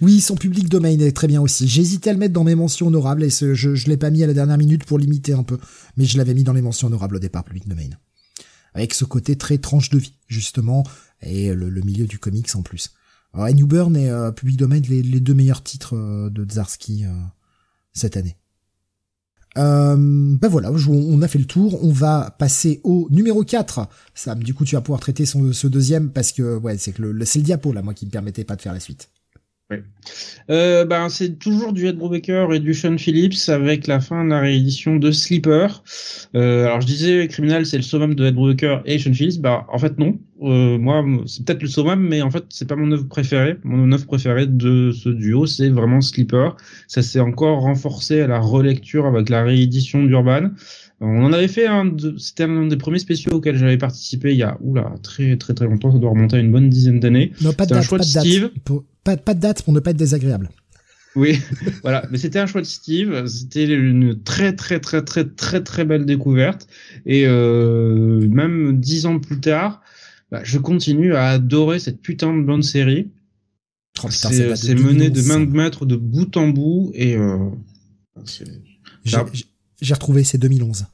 oui, 0.00 0.20
son 0.20 0.36
public 0.36 0.68
domaine 0.68 1.00
est 1.00 1.12
très 1.12 1.26
bien 1.26 1.40
aussi. 1.40 1.68
J'hésitais 1.68 2.10
à 2.10 2.12
le 2.12 2.18
mettre 2.18 2.34
dans 2.34 2.44
mes 2.44 2.54
mentions 2.54 2.88
honorables 2.88 3.24
et 3.24 3.30
je, 3.30 3.54
je 3.54 3.88
l'ai 3.88 3.96
pas 3.96 4.10
mis 4.10 4.22
à 4.22 4.26
la 4.26 4.34
dernière 4.34 4.58
minute 4.58 4.84
pour 4.84 4.98
limiter 4.98 5.32
un 5.32 5.42
peu, 5.42 5.58
mais 5.96 6.04
je 6.04 6.18
l'avais 6.18 6.34
mis 6.34 6.44
dans 6.44 6.52
les 6.52 6.62
mentions 6.62 6.88
honorables 6.88 7.16
au 7.16 7.20
départ, 7.20 7.44
public 7.44 7.68
domain. 7.68 7.90
Avec 8.74 8.94
ce 8.94 9.04
côté 9.04 9.36
très 9.36 9.58
tranche 9.58 9.90
de 9.90 9.98
vie, 9.98 10.14
justement, 10.26 10.84
et 11.22 11.52
le, 11.54 11.70
milieu 11.82 12.06
du 12.06 12.18
comics 12.18 12.54
en 12.54 12.62
plus. 12.62 12.90
Alors, 13.34 13.48
New 13.54 13.66
Burn 13.66 13.96
et 13.96 14.08
euh, 14.08 14.32
Public 14.32 14.56
Domain, 14.56 14.80
les, 14.80 15.02
deux 15.20 15.34
meilleurs 15.34 15.62
titres 15.62 15.96
euh, 15.96 16.30
de 16.30 16.46
Zarski 16.50 17.04
euh, 17.04 17.10
cette 17.92 18.16
année. 18.16 18.36
Euh, 19.56 19.96
ben 19.96 20.48
voilà, 20.48 20.70
on 20.70 21.22
a 21.22 21.28
fait 21.28 21.38
le 21.38 21.44
tour. 21.44 21.82
On 21.84 21.90
va 21.92 22.34
passer 22.38 22.80
au 22.84 23.08
numéro 23.10 23.42
4. 23.44 23.88
Sam, 24.14 24.42
du 24.42 24.54
coup, 24.54 24.64
tu 24.64 24.76
vas 24.76 24.80
pouvoir 24.80 25.00
traiter 25.00 25.26
ce 25.26 25.66
deuxième 25.66 26.10
parce 26.10 26.32
que 26.32 26.56
ouais, 26.56 26.78
c'est 26.78 26.96
le, 26.98 27.12
le 27.12 27.24
diapo 27.24 27.72
là, 27.72 27.82
moi, 27.82 27.94
qui 27.94 28.06
me 28.06 28.10
permettait 28.10 28.44
pas 28.44 28.56
de 28.56 28.62
faire 28.62 28.72
la 28.72 28.80
suite. 28.80 29.10
Oui. 29.70 29.76
Euh, 30.50 30.86
ben, 30.86 31.10
c'est 31.10 31.38
toujours 31.38 31.74
du 31.74 31.86
Ed 31.86 31.96
Brubaker 31.96 32.54
et 32.54 32.58
du 32.58 32.72
Sean 32.72 32.96
Phillips 32.96 33.48
avec 33.48 33.86
la 33.86 34.00
fin 34.00 34.24
de 34.24 34.30
la 34.30 34.40
réédition 34.40 34.96
de 34.96 35.10
Sleeper. 35.10 35.82
Euh, 36.34 36.64
alors 36.64 36.80
je 36.80 36.86
disais 36.86 37.28
Criminal 37.28 37.66
c'est 37.66 37.76
le 37.76 37.82
summum 37.82 38.14
de 38.14 38.24
Ed 38.24 38.34
Brubaker 38.34 38.80
et 38.86 38.98
Sean 38.98 39.12
Phillips. 39.12 39.42
Bah 39.42 39.66
en 39.70 39.78
fait 39.78 39.98
non. 39.98 40.18
Euh, 40.40 40.78
moi 40.78 41.04
c'est 41.26 41.44
peut-être 41.44 41.60
le 41.60 41.68
summum 41.68 42.00
mais 42.00 42.22
en 42.22 42.30
fait 42.30 42.44
c'est 42.48 42.66
pas 42.66 42.76
mon 42.76 42.90
œuvre 42.92 43.06
préférée. 43.08 43.58
Mon 43.62 43.92
œuvre 43.92 44.06
préférée 44.06 44.46
de 44.46 44.90
ce 44.90 45.10
duo 45.10 45.44
c'est 45.44 45.68
vraiment 45.68 46.00
Sleeper. 46.00 46.56
Ça 46.86 47.02
s'est 47.02 47.20
encore 47.20 47.60
renforcé 47.60 48.22
à 48.22 48.26
la 48.26 48.40
relecture 48.40 49.04
avec 49.04 49.28
la 49.28 49.42
réédition 49.44 50.02
d'Urban. 50.02 50.50
On 51.00 51.24
en 51.24 51.32
avait 51.32 51.46
fait 51.46 51.66
un, 51.66 51.94
c'était 52.16 52.44
un 52.44 52.66
des 52.66 52.76
premiers 52.76 52.98
spéciaux 52.98 53.32
auxquels 53.32 53.56
j'avais 53.56 53.78
participé 53.78 54.32
il 54.32 54.38
y 54.38 54.42
a 54.42 54.56
oula 54.60 54.94
très 55.02 55.36
très 55.36 55.52
très 55.52 55.66
longtemps, 55.66 55.92
ça 55.92 55.98
doit 55.98 56.10
remonter 56.10 56.36
à 56.36 56.40
une 56.40 56.50
bonne 56.50 56.70
dizaine 56.70 57.00
d'années. 57.00 57.32
Non, 57.42 57.52
pas 57.52 57.66
de 57.66 57.74
date, 57.74 57.88
pas 57.88 57.98
de 57.98 58.12
date. 58.12 58.52
Pas, 59.08 59.16
pas 59.16 59.32
de 59.32 59.40
date 59.40 59.62
pour 59.62 59.72
ne 59.72 59.80
pas 59.80 59.92
être 59.92 59.96
désagréable. 59.96 60.50
Oui, 61.16 61.40
voilà. 61.82 62.06
Mais 62.10 62.18
c'était 62.18 62.38
un 62.38 62.46
choix 62.46 62.60
de 62.60 62.66
Steve. 62.66 63.26
C'était 63.26 63.64
une 63.64 64.22
très 64.22 64.54
très 64.54 64.80
très 64.80 65.02
très 65.02 65.24
très 65.24 65.62
très 65.62 65.86
belle 65.86 66.04
découverte. 66.04 66.68
Et 67.06 67.26
euh, 67.26 68.28
même 68.28 68.78
dix 68.78 69.06
ans 69.06 69.18
plus 69.18 69.40
tard, 69.40 69.80
bah, 70.30 70.40
je 70.44 70.58
continue 70.58 71.14
à 71.14 71.28
adorer 71.28 71.78
cette 71.78 72.02
putain 72.02 72.36
de 72.36 72.42
bonne 72.42 72.62
série. 72.62 73.10
Oh, 74.04 74.08
c'est 74.10 74.74
mené 74.74 75.08
de 75.08 75.22
main 75.22 75.40
de 75.40 75.56
maître 75.56 75.86
de 75.86 75.96
bout 75.96 76.36
en 76.36 76.48
bout 76.48 76.92
et 76.94 77.16
euh, 77.16 77.38
j'ai 79.80 79.94
retrouvé, 79.94 80.22
c'est 80.22 80.38
2011, 80.38 80.84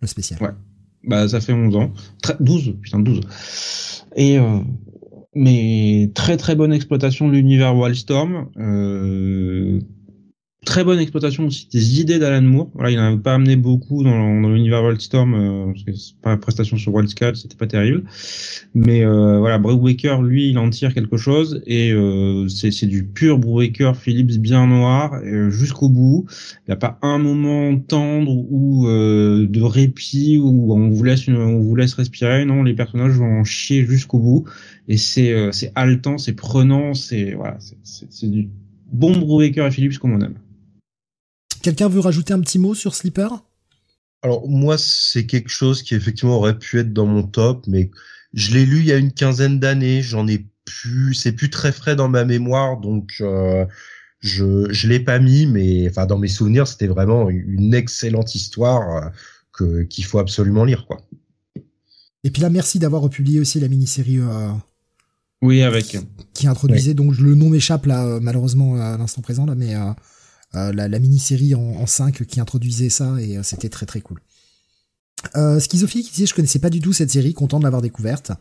le 0.00 0.06
spécial. 0.08 0.42
Ouais. 0.42 0.50
Bah, 1.04 1.28
ça 1.28 1.40
fait 1.40 1.52
11 1.52 1.76
ans. 1.76 1.94
12, 2.40 2.74
putain, 2.82 2.98
12. 2.98 3.20
Et, 4.16 4.38
euh, 4.38 4.58
mais 5.34 6.10
très 6.14 6.36
très 6.36 6.54
bonne 6.54 6.72
exploitation 6.72 7.28
de 7.28 7.32
l'univers 7.32 7.76
Wildstorm. 7.76 8.48
Euh, 8.58 9.80
très 10.64 10.84
bonne 10.84 10.98
exploitation 10.98 11.46
aussi 11.46 11.68
des 11.72 12.00
idées 12.00 12.18
d'Alan 12.18 12.42
Moore. 12.42 12.70
Voilà, 12.74 12.90
il 12.90 12.96
n'a 12.96 13.16
pas 13.16 13.34
amené 13.34 13.56
beaucoup 13.56 14.02
dans, 14.02 14.48
l'univers 14.48 14.82
Wildstorm, 14.82 15.34
euh, 15.34 15.72
parce 15.72 15.84
que 15.84 16.14
pas 16.22 16.30
la 16.30 16.36
prestation 16.36 16.76
sur 16.76 16.94
Wildscale, 16.94 17.36
c'était 17.36 17.56
pas 17.56 17.66
terrible. 17.66 18.04
Mais 18.74 19.04
euh, 19.04 19.38
voilà, 19.38 19.58
Brubaker, 19.58 20.22
lui, 20.22 20.50
il 20.50 20.58
en 20.58 20.70
tire 20.70 20.94
quelque 20.94 21.16
chose 21.16 21.62
et 21.66 21.92
euh, 21.92 22.48
c'est 22.48 22.86
du 22.86 23.04
pur 23.04 23.38
Brubaker 23.38 23.92
Phillips 23.94 24.40
bien 24.40 24.66
noir 24.66 25.14
euh, 25.24 25.50
jusqu'au 25.50 25.88
bout. 25.88 26.26
Il 26.66 26.70
n'y 26.70 26.74
a 26.74 26.76
pas 26.76 26.98
un 27.02 27.18
moment 27.18 27.76
tendre 27.78 28.30
ou 28.30 28.88
euh, 28.88 29.46
de 29.46 29.62
répit 29.62 30.38
où 30.38 30.74
on 30.74 30.88
vous 30.88 31.04
laisse 31.04 31.28
on 31.28 31.60
vous 31.60 31.76
laisse 31.76 31.94
respirer. 31.94 32.44
Non, 32.44 32.62
les 32.62 32.74
personnages 32.74 33.12
vont 33.12 33.40
en 33.40 33.44
chier 33.44 33.84
jusqu'au 33.84 34.18
bout 34.18 34.44
et 34.88 34.96
c'est 34.96 35.32
euh, 35.32 35.52
c'est 35.52 35.72
haletant, 35.74 36.18
c'est 36.18 36.34
prenant, 36.34 36.94
c'est 36.94 37.32
voilà, 37.32 37.58
c'est 37.82 38.30
du 38.30 38.48
bon 38.92 39.16
Brubaker 39.18 39.66
et 39.66 39.70
Phillips 39.70 39.98
comme 39.98 40.12
on 40.12 40.20
aime. 40.20 40.34
Quelqu'un 41.64 41.88
veut 41.88 42.00
rajouter 42.00 42.34
un 42.34 42.40
petit 42.40 42.58
mot 42.58 42.74
sur 42.74 42.94
Sleeper? 42.94 43.42
Alors 44.20 44.46
moi, 44.46 44.76
c'est 44.76 45.24
quelque 45.24 45.48
chose 45.48 45.82
qui 45.82 45.94
effectivement 45.94 46.36
aurait 46.36 46.58
pu 46.58 46.78
être 46.78 46.92
dans 46.92 47.06
mon 47.06 47.22
top, 47.22 47.66
mais 47.66 47.90
je 48.34 48.52
l'ai 48.52 48.66
lu 48.66 48.80
il 48.80 48.84
y 48.84 48.92
a 48.92 48.98
une 48.98 49.12
quinzaine 49.12 49.58
d'années. 49.60 50.02
J'en 50.02 50.28
ai 50.28 50.44
plus, 50.66 51.14
c'est 51.14 51.32
plus 51.32 51.48
très 51.48 51.72
frais 51.72 51.96
dans 51.96 52.10
ma 52.10 52.26
mémoire, 52.26 52.78
donc 52.78 53.14
euh, 53.22 53.64
je 54.20 54.70
je 54.70 54.88
l'ai 54.88 55.00
pas 55.00 55.18
mis, 55.18 55.46
mais 55.46 55.88
enfin 55.88 56.04
dans 56.04 56.18
mes 56.18 56.28
souvenirs, 56.28 56.68
c'était 56.68 56.86
vraiment 56.86 57.30
une 57.30 57.72
excellente 57.72 58.34
histoire 58.34 58.96
euh, 58.96 59.08
que 59.50 59.82
qu'il 59.84 60.04
faut 60.04 60.18
absolument 60.18 60.66
lire, 60.66 60.84
quoi. 60.86 61.00
Et 62.24 62.30
puis 62.30 62.42
là, 62.42 62.50
merci 62.50 62.78
d'avoir 62.78 63.00
republié 63.00 63.40
aussi 63.40 63.58
la 63.58 63.68
mini-série. 63.68 64.18
Euh, 64.18 64.50
oui, 65.40 65.62
avec 65.62 65.96
qui 66.34 66.46
introduisait 66.46 66.90
oui. 66.90 66.94
donc 66.94 67.16
le 67.16 67.34
nom 67.34 67.48
m'échappe 67.48 67.86
là 67.86 68.18
malheureusement 68.20 68.76
à 68.76 68.98
l'instant 68.98 69.22
présent 69.22 69.46
là, 69.46 69.54
mais 69.54 69.74
euh, 69.74 69.92
la, 70.54 70.88
la 70.88 70.98
mini-série 70.98 71.54
en, 71.54 71.60
en 71.60 71.86
5 71.86 72.24
qui 72.24 72.40
introduisait 72.40 72.88
ça 72.88 73.14
et 73.20 73.36
euh, 73.36 73.42
c'était 73.42 73.68
très 73.68 73.86
très 73.86 74.00
cool. 74.00 74.20
Euh, 75.36 75.58
Schizophile 75.58 76.02
qui 76.02 76.10
disait 76.10 76.26
je 76.26 76.34
connaissais 76.34 76.58
pas 76.58 76.70
du 76.70 76.80
tout 76.80 76.92
cette 76.92 77.10
série, 77.10 77.34
content 77.34 77.58
de 77.58 77.64
l'avoir 77.64 77.82
découverte. 77.82 78.32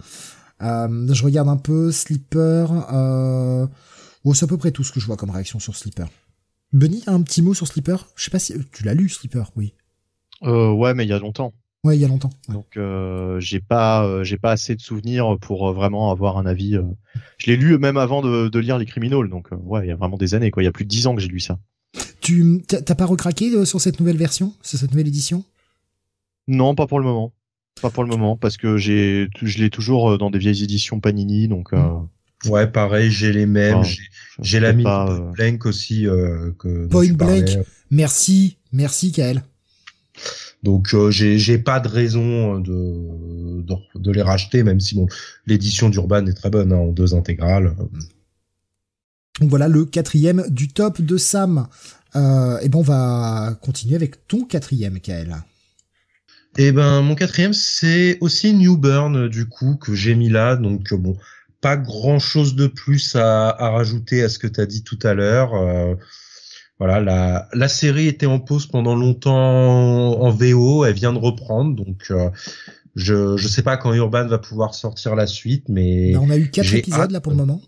Euh, 0.62 1.14
je 1.14 1.24
regarde 1.24 1.50
un 1.50 1.58
peu 1.58 1.92
Sleeper. 1.92 2.72
Euh... 2.94 3.68
Oh, 4.24 4.34
c'est 4.34 4.46
à 4.46 4.48
peu 4.48 4.58
près 4.58 4.72
tout 4.72 4.84
ce 4.84 4.92
que 4.92 5.00
je 5.00 5.06
vois 5.06 5.18
comme 5.18 5.32
réaction 5.32 5.60
sur 5.60 5.76
Sleeper. 5.76 6.08
Benny, 6.72 7.04
un 7.08 7.22
petit 7.22 7.42
mot 7.42 7.54
sur 7.54 7.68
Sleeper? 7.68 8.08
Je 8.16 8.24
sais 8.24 8.32
pas 8.32 8.40
si 8.40 8.54
tu 8.72 8.84
l'as 8.84 8.94
lu 8.94 9.10
Sleeper, 9.10 9.52
oui. 9.56 9.74
Euh, 10.44 10.72
ouais, 10.72 10.94
mais 10.94 11.06
il 11.06 11.10
y 11.10 11.14
a 11.14 11.20
longtemps. 11.20 11.54
Ouais, 11.84 11.98
il 11.98 12.02
y 12.02 12.06
a 12.06 12.08
longtemps. 12.08 12.30
Ouais. 12.48 12.56
Donc 12.56 12.78
euh, 12.78 13.40
j'ai 13.42 13.60
pas 13.60 14.06
euh, 14.06 14.24
j'ai 14.24 14.38
pas 14.38 14.52
assez 14.52 14.74
de 14.74 14.82
souvenirs 14.82 15.38
pour 15.42 15.68
euh, 15.68 15.74
vraiment 15.74 16.12
avoir 16.12 16.38
un 16.38 16.46
avis. 16.46 16.78
Euh... 16.78 16.84
Je 17.38 17.48
l'ai 17.52 17.58
lu 17.58 17.78
même 17.78 17.98
avant 17.98 18.22
de, 18.22 18.48
de, 18.48 18.60
lire 18.60 18.78
les 18.78 18.86
Criminals, 18.86 19.30
donc 19.30 19.50
ouais, 19.52 19.86
il 19.86 19.90
y 19.90 19.92
a 19.92 19.96
vraiment 19.96 20.16
des 20.16 20.34
années 20.34 20.50
quoi. 20.50 20.64
Il 20.64 20.66
y 20.66 20.70
a 20.70 20.72
plus 20.72 20.86
de 20.86 20.90
dix 20.90 21.08
ans 21.08 21.16
que 21.16 21.22
j'ai 21.22 21.28
lu 21.28 21.42
ça. 21.42 21.60
Tu 22.22 22.64
t'as 22.68 22.96
pas 22.96 23.06
recraqué 23.06 23.66
sur 23.66 23.82
cette 23.82 24.00
nouvelle 24.00 24.18
version, 24.18 24.54
sur 24.62 24.80
cette 24.80 24.92
nouvelle 24.92 25.08
édition? 25.08 25.44
Non, 26.48 26.76
pas 26.76 26.88
pour 26.88 27.00
le 27.00 27.06
moment. 27.06 27.34
Pas 27.82 27.90
pour 27.90 28.04
le 28.04 28.10
moment, 28.10 28.38
parce 28.38 28.58
que 28.58 28.78
j'ai, 28.78 29.30
je 29.42 29.58
l'ai 29.60 29.70
toujours 29.70 30.18
dans 30.18 30.30
des 30.30 30.40
vieilles 30.40 30.64
éditions 30.64 31.00
Panini, 31.00 31.48
donc. 31.48 31.74
Euh... 31.74 31.80
Ouais, 32.46 32.68
pareil, 32.68 33.10
j'ai 33.10 33.32
les 33.32 33.46
mêmes. 33.46 33.78
Enfin, 33.78 33.90
j'ai 34.40 34.60
la 34.60 34.74
mini 34.74 34.84
pas, 34.84 35.06
Point 35.06 35.32
Blank 35.32 35.66
aussi. 35.66 36.08
Euh, 36.08 36.52
que, 36.60 36.88
Point 36.88 37.14
Blank, 37.14 37.60
merci, 37.90 38.58
merci 38.72 39.12
Kael. 39.12 39.44
Donc 40.62 40.94
euh, 40.94 41.10
j'ai 41.12 41.40
j'ai 41.40 41.58
pas 41.58 41.80
de 41.80 41.88
raison 41.88 42.60
de, 42.60 43.62
de, 43.62 43.76
de 43.96 44.12
les 44.12 44.22
racheter, 44.22 44.64
même 44.64 44.80
si 44.80 44.96
bon 44.96 45.08
l'édition 45.46 45.90
d'Urban 45.90 46.26
est 46.26 46.34
très 46.34 46.50
bonne 46.50 46.72
hein, 46.72 46.78
en 46.78 46.88
deux 46.88 47.16
intégrales. 47.16 47.76
Donc 49.40 49.50
voilà 49.50 49.68
le 49.68 49.86
quatrième 49.86 50.46
du 50.50 50.68
top 50.68 51.02
de 51.02 51.18
Sam. 51.18 51.68
Euh, 52.16 52.60
et 52.60 52.70
ben 52.70 52.80
on 52.80 52.84
va 52.84 53.58
continuer 53.62 53.96
avec 53.96 54.28
ton 54.28 54.46
quatrième, 54.46 55.00
Kael. 55.00 55.38
Et 56.58 56.72
ben 56.72 57.02
mon 57.02 57.16
quatrième 57.16 57.54
c'est 57.54 58.18
aussi 58.22 58.54
New 58.54 58.78
Burn 58.78 59.28
du 59.28 59.48
coup 59.48 59.76
que 59.76 59.96
j'ai 59.96 60.14
mis 60.14 60.30
là. 60.30 60.56
Donc 60.56 60.94
bon 60.94 61.18
pas 61.62 61.78
grand 61.78 62.20
chose 62.20 62.56
de 62.56 62.68
plus 62.68 63.16
à, 63.16 63.50
à 63.50 63.70
rajouter 63.70 64.22
à 64.22 64.30
ce 64.30 64.38
que 64.38 64.48
tu 64.48 64.60
as 64.60 64.66
dit 64.66 64.84
tout 64.84 65.00
à 65.02 65.14
l'heure. 65.14 65.56
Euh, 65.56 65.96
voilà, 66.78 67.00
la, 67.00 67.48
la 67.54 67.68
série 67.70 68.08
était 68.08 68.26
en 68.26 68.40
pause 68.40 68.68
pendant 68.68 68.96
longtemps 68.96 69.34
en 70.22 70.30
VO, 70.32 70.84
elle 70.84 70.94
vient 70.94 71.14
de 71.14 71.20
reprendre, 71.20 71.76
donc 71.76 72.08
euh, 72.12 72.30
je 72.96 73.38
je 73.38 73.48
sais 73.48 73.62
pas 73.62 73.78
quand 73.78 73.94
Urban 73.94 74.28
va 74.28 74.38
pouvoir 74.38 74.76
sortir 74.76 75.16
la 75.16 75.26
suite, 75.26 75.70
mais 75.70 76.16
on 76.18 76.30
a 76.30 76.38
eu 76.38 76.50
quatre 76.50 76.74
épisodes 76.74 77.00
hâte. 77.00 77.12
là 77.12 77.22
pour 77.22 77.32
le 77.32 77.38
moment. 77.38 77.62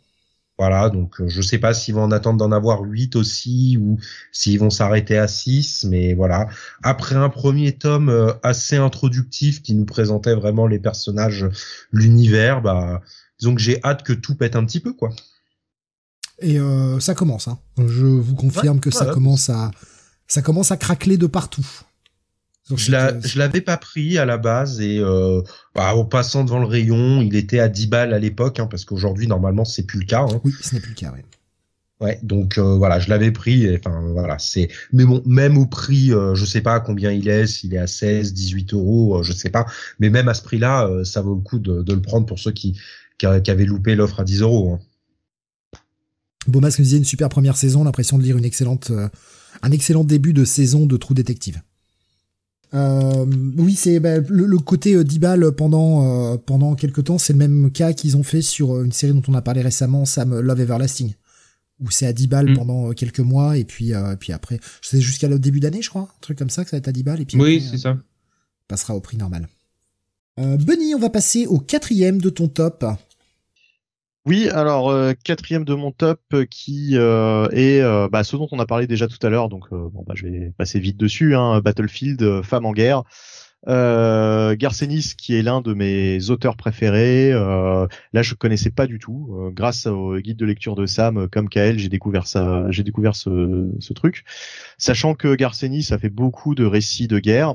Voilà, 0.57 0.89
donc 0.89 1.15
je 1.27 1.41
sais 1.41 1.57
pas 1.57 1.73
s'ils 1.73 1.95
vont 1.95 2.03
en 2.03 2.11
attendre 2.11 2.37
d'en 2.37 2.53
avoir 2.53 2.81
8 2.81 3.17
aussi 3.17 3.77
ou 3.77 3.97
s'ils 4.31 4.57
vont 4.57 4.69
s'arrêter 4.69 5.17
à 5.17 5.27
6, 5.27 5.85
mais 5.89 6.13
voilà. 6.13 6.47
Après 6.81 7.15
un 7.15 7.27
premier 7.27 7.73
tome 7.73 8.33
assez 8.41 8.77
introductif 8.77 9.61
qui 9.61 9.75
nous 9.75 9.85
présentait 9.85 10.33
vraiment 10.33 10.65
les 10.65 10.79
personnages, 10.79 11.45
l'univers, 11.91 12.61
bah 12.61 13.01
disons 13.37 13.53
que 13.53 13.61
j'ai 13.61 13.83
hâte 13.83 14.03
que 14.03 14.13
tout 14.13 14.35
pète 14.35 14.55
un 14.55 14.63
petit 14.65 14.79
peu 14.79 14.93
quoi. 14.93 15.11
Et 16.39 16.59
euh, 16.59 16.99
ça 16.99 17.15
commence. 17.15 17.47
Hein. 17.47 17.59
Je 17.77 18.05
vous 18.05 18.35
confirme 18.35 18.79
que 18.79 18.91
ça 18.91 19.05
commence 19.05 19.49
à 19.49 19.71
ça 20.27 20.41
commence 20.41 20.71
à 20.71 20.77
craqueler 20.77 21.17
de 21.17 21.27
partout. 21.27 21.65
Je, 22.73 22.91
la, 22.91 23.19
je 23.19 23.37
l'avais 23.37 23.61
pas 23.61 23.77
pris 23.77 24.17
à 24.17 24.25
la 24.25 24.37
base 24.37 24.81
et 24.81 24.99
euh, 24.99 25.41
bah, 25.73 25.95
en 25.95 26.05
passant 26.05 26.43
devant 26.43 26.59
le 26.59 26.65
rayon, 26.65 27.21
il 27.21 27.35
était 27.35 27.59
à 27.59 27.67
10 27.67 27.87
balles 27.87 28.13
à 28.13 28.19
l'époque, 28.19 28.59
hein, 28.59 28.67
parce 28.67 28.85
qu'aujourd'hui 28.85 29.27
normalement 29.27 29.65
c'est 29.65 29.83
plus 29.83 29.99
le 29.99 30.05
cas. 30.05 30.21
Hein. 30.21 30.41
Oui, 30.43 30.53
ce 30.61 30.75
n'est 30.75 30.81
plus 30.81 30.91
le 30.91 30.95
cas. 30.95 31.11
Ouais. 31.11 31.25
Ouais, 32.01 32.19
donc 32.23 32.57
euh, 32.57 32.75
voilà, 32.75 32.99
je 32.99 33.09
l'avais 33.09 33.31
pris. 33.31 33.73
Enfin 33.77 34.01
voilà, 34.11 34.37
c'est. 34.37 34.67
Mais 34.91 35.05
bon, 35.05 35.23
même 35.25 35.57
au 35.57 35.65
prix, 35.65 36.11
euh, 36.11 36.35
je 36.35 36.43
sais 36.43 36.59
pas 36.59 36.81
combien 36.81 37.11
il 37.11 37.29
est, 37.29 37.47
s'il 37.47 37.73
est 37.73 37.77
à 37.77 37.87
16, 37.87 38.33
18 38.33 38.73
euros, 38.73 39.19
euh, 39.19 39.23
je 39.23 39.31
sais 39.31 39.49
pas. 39.49 39.65
Mais 39.99 40.09
même 40.09 40.27
à 40.27 40.33
ce 40.33 40.43
prix-là, 40.43 40.87
euh, 40.87 41.05
ça 41.05 41.21
vaut 41.21 41.35
le 41.35 41.41
coup 41.41 41.57
de, 41.57 41.83
de, 41.83 41.93
le 41.93 42.01
prendre 42.01 42.25
pour 42.25 42.37
ceux 42.37 42.51
qui 42.51 42.77
qui, 43.17 43.25
avaient 43.25 43.65
loupé 43.65 43.95
l'offre 43.95 44.19
à 44.19 44.23
10 44.23 44.41
euros. 44.41 44.73
Hein. 44.73 45.79
Beaumasque 46.47 46.79
nous 46.79 46.85
disait 46.85 46.97
une 46.97 47.05
super 47.05 47.29
première 47.29 47.57
saison, 47.57 47.83
l'impression 47.83 48.17
de 48.17 48.23
lire 48.23 48.37
une 48.37 48.45
excellente, 48.45 48.91
euh, 48.91 49.09
un 49.61 49.71
excellent 49.71 50.03
début 50.03 50.33
de 50.33 50.45
saison 50.45 50.85
de 50.85 50.97
Trou 50.97 51.13
Détective. 51.13 51.61
Euh, 52.75 53.25
oui, 53.57 53.75
c'est 53.75 53.99
bah, 53.99 54.19
le, 54.19 54.57
côté 54.57 55.01
10 55.01 55.15
euh, 55.15 55.19
balles 55.19 55.51
pendant 55.53 56.33
euh, 56.33 56.37
pendant 56.37 56.75
quelques 56.75 57.05
temps, 57.05 57.17
c'est 57.17 57.33
le 57.33 57.39
même 57.39 57.71
cas 57.71 57.93
qu'ils 57.93 58.17
ont 58.17 58.23
fait 58.23 58.41
sur 58.41 58.81
une 58.81 58.91
série 58.91 59.13
dont 59.13 59.21
on 59.27 59.33
a 59.33 59.41
parlé 59.41 59.61
récemment, 59.61 60.03
Sam 60.03 60.39
Love 60.39 60.59
Everlasting, 60.59 61.13
où 61.79 61.89
c'est 61.89 62.05
à 62.05 62.11
10 62.11 62.27
balles 62.27 62.51
mm. 62.51 62.55
pendant 62.55 62.91
quelques 62.91 63.21
mois 63.21 63.57
et 63.57 63.63
puis 63.63 63.93
puis 64.19 64.33
après, 64.33 64.59
c'est 64.81 64.99
jusqu'à 64.99 65.29
le 65.29 65.39
début 65.39 65.61
d'année, 65.61 65.81
je 65.81 65.89
crois, 65.89 66.03
un 66.03 66.19
truc 66.21 66.37
comme 66.37 66.49
ça 66.49 66.63
que 66.63 66.69
ça 66.69 66.75
va 66.75 66.79
être 66.79 66.87
à 66.89 66.91
10 66.91 67.03
balles 67.03 67.21
et 67.21 67.25
puis 67.25 67.39
oui, 67.39 67.61
c'est 67.61 67.77
ça. 67.77 67.97
Passera 68.67 68.95
au 68.95 68.99
prix 68.99 69.17
normal. 69.17 69.47
Bunny, 70.37 70.93
on 70.95 70.99
va 70.99 71.09
passer 71.09 71.45
au 71.45 71.59
quatrième 71.59 72.19
de 72.19 72.29
ton 72.29 72.49
top. 72.49 72.83
Oui, 74.27 74.49
alors 74.49 74.89
euh, 74.89 75.13
quatrième 75.13 75.65
de 75.65 75.75
mon 75.75 75.91
top 75.91 76.19
euh, 76.33 76.45
qui 76.49 76.97
euh, 76.97 77.47
est 77.51 77.83
bah, 78.09 78.23
ce 78.23 78.35
dont 78.35 78.47
on 78.51 78.57
a 78.59 78.65
parlé 78.65 78.87
déjà 78.87 79.07
tout 79.07 79.19
à 79.21 79.29
l'heure, 79.29 79.49
donc 79.49 79.69
bon 79.69 80.03
bah 80.07 80.13
je 80.15 80.25
vais 80.25 80.51
passer 80.57 80.79
vite 80.79 80.97
dessus. 80.97 81.35
Hein, 81.35 81.61
Battlefield, 81.61 82.41
Femme 82.41 82.65
en 82.65 82.71
guerre. 82.71 83.03
Euh, 83.67 84.55
Garcenis 84.55 85.13
qui 85.17 85.35
est 85.35 85.41
l'un 85.43 85.61
de 85.61 85.73
mes 85.73 86.29
auteurs 86.31 86.55
préférés. 86.55 87.31
là, 87.33 88.21
je 88.21 88.33
connaissais 88.33 88.71
pas 88.71 88.87
du 88.87 88.97
tout. 88.97 89.51
grâce 89.53 89.85
au 89.85 90.17
guide 90.17 90.37
de 90.37 90.45
lecture 90.45 90.75
de 90.75 90.87
Sam, 90.87 91.27
comme 91.29 91.47
Kael, 91.47 91.77
j'ai 91.77 91.89
découvert 91.89 92.25
ça, 92.25 92.65
j'ai 92.71 92.83
découvert 92.83 93.15
ce, 93.15 93.71
ce, 93.79 93.93
truc. 93.93 94.23
Sachant 94.79 95.13
que 95.13 95.35
Garcenis 95.35 95.89
a 95.91 95.99
fait 95.99 96.09
beaucoup 96.09 96.55
de 96.55 96.65
récits 96.65 97.07
de 97.07 97.19
guerre, 97.19 97.53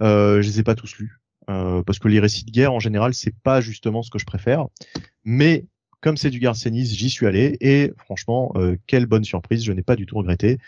je 0.00 0.40
les 0.40 0.60
ai 0.60 0.62
pas 0.62 0.76
tous 0.76 0.98
lus. 0.98 1.20
parce 1.46 1.98
que 1.98 2.06
les 2.06 2.20
récits 2.20 2.44
de 2.44 2.52
guerre 2.52 2.72
en 2.72 2.80
général 2.80 3.12
c'est 3.12 3.34
pas 3.42 3.60
justement 3.60 4.02
ce 4.02 4.10
que 4.10 4.18
je 4.18 4.26
préfère 4.26 4.66
mais 5.24 5.66
comme 6.00 6.16
c'est 6.16 6.30
du 6.30 6.38
Garcenis, 6.38 6.86
j'y 6.86 7.10
suis 7.10 7.26
allé 7.26 7.56
et 7.60 7.92
franchement, 8.04 8.52
euh, 8.56 8.76
quelle 8.86 9.06
bonne 9.06 9.24
surprise, 9.24 9.64
je 9.64 9.72
n'ai 9.72 9.82
pas 9.82 9.96
du 9.96 10.06
tout 10.06 10.16
regretté. 10.16 10.58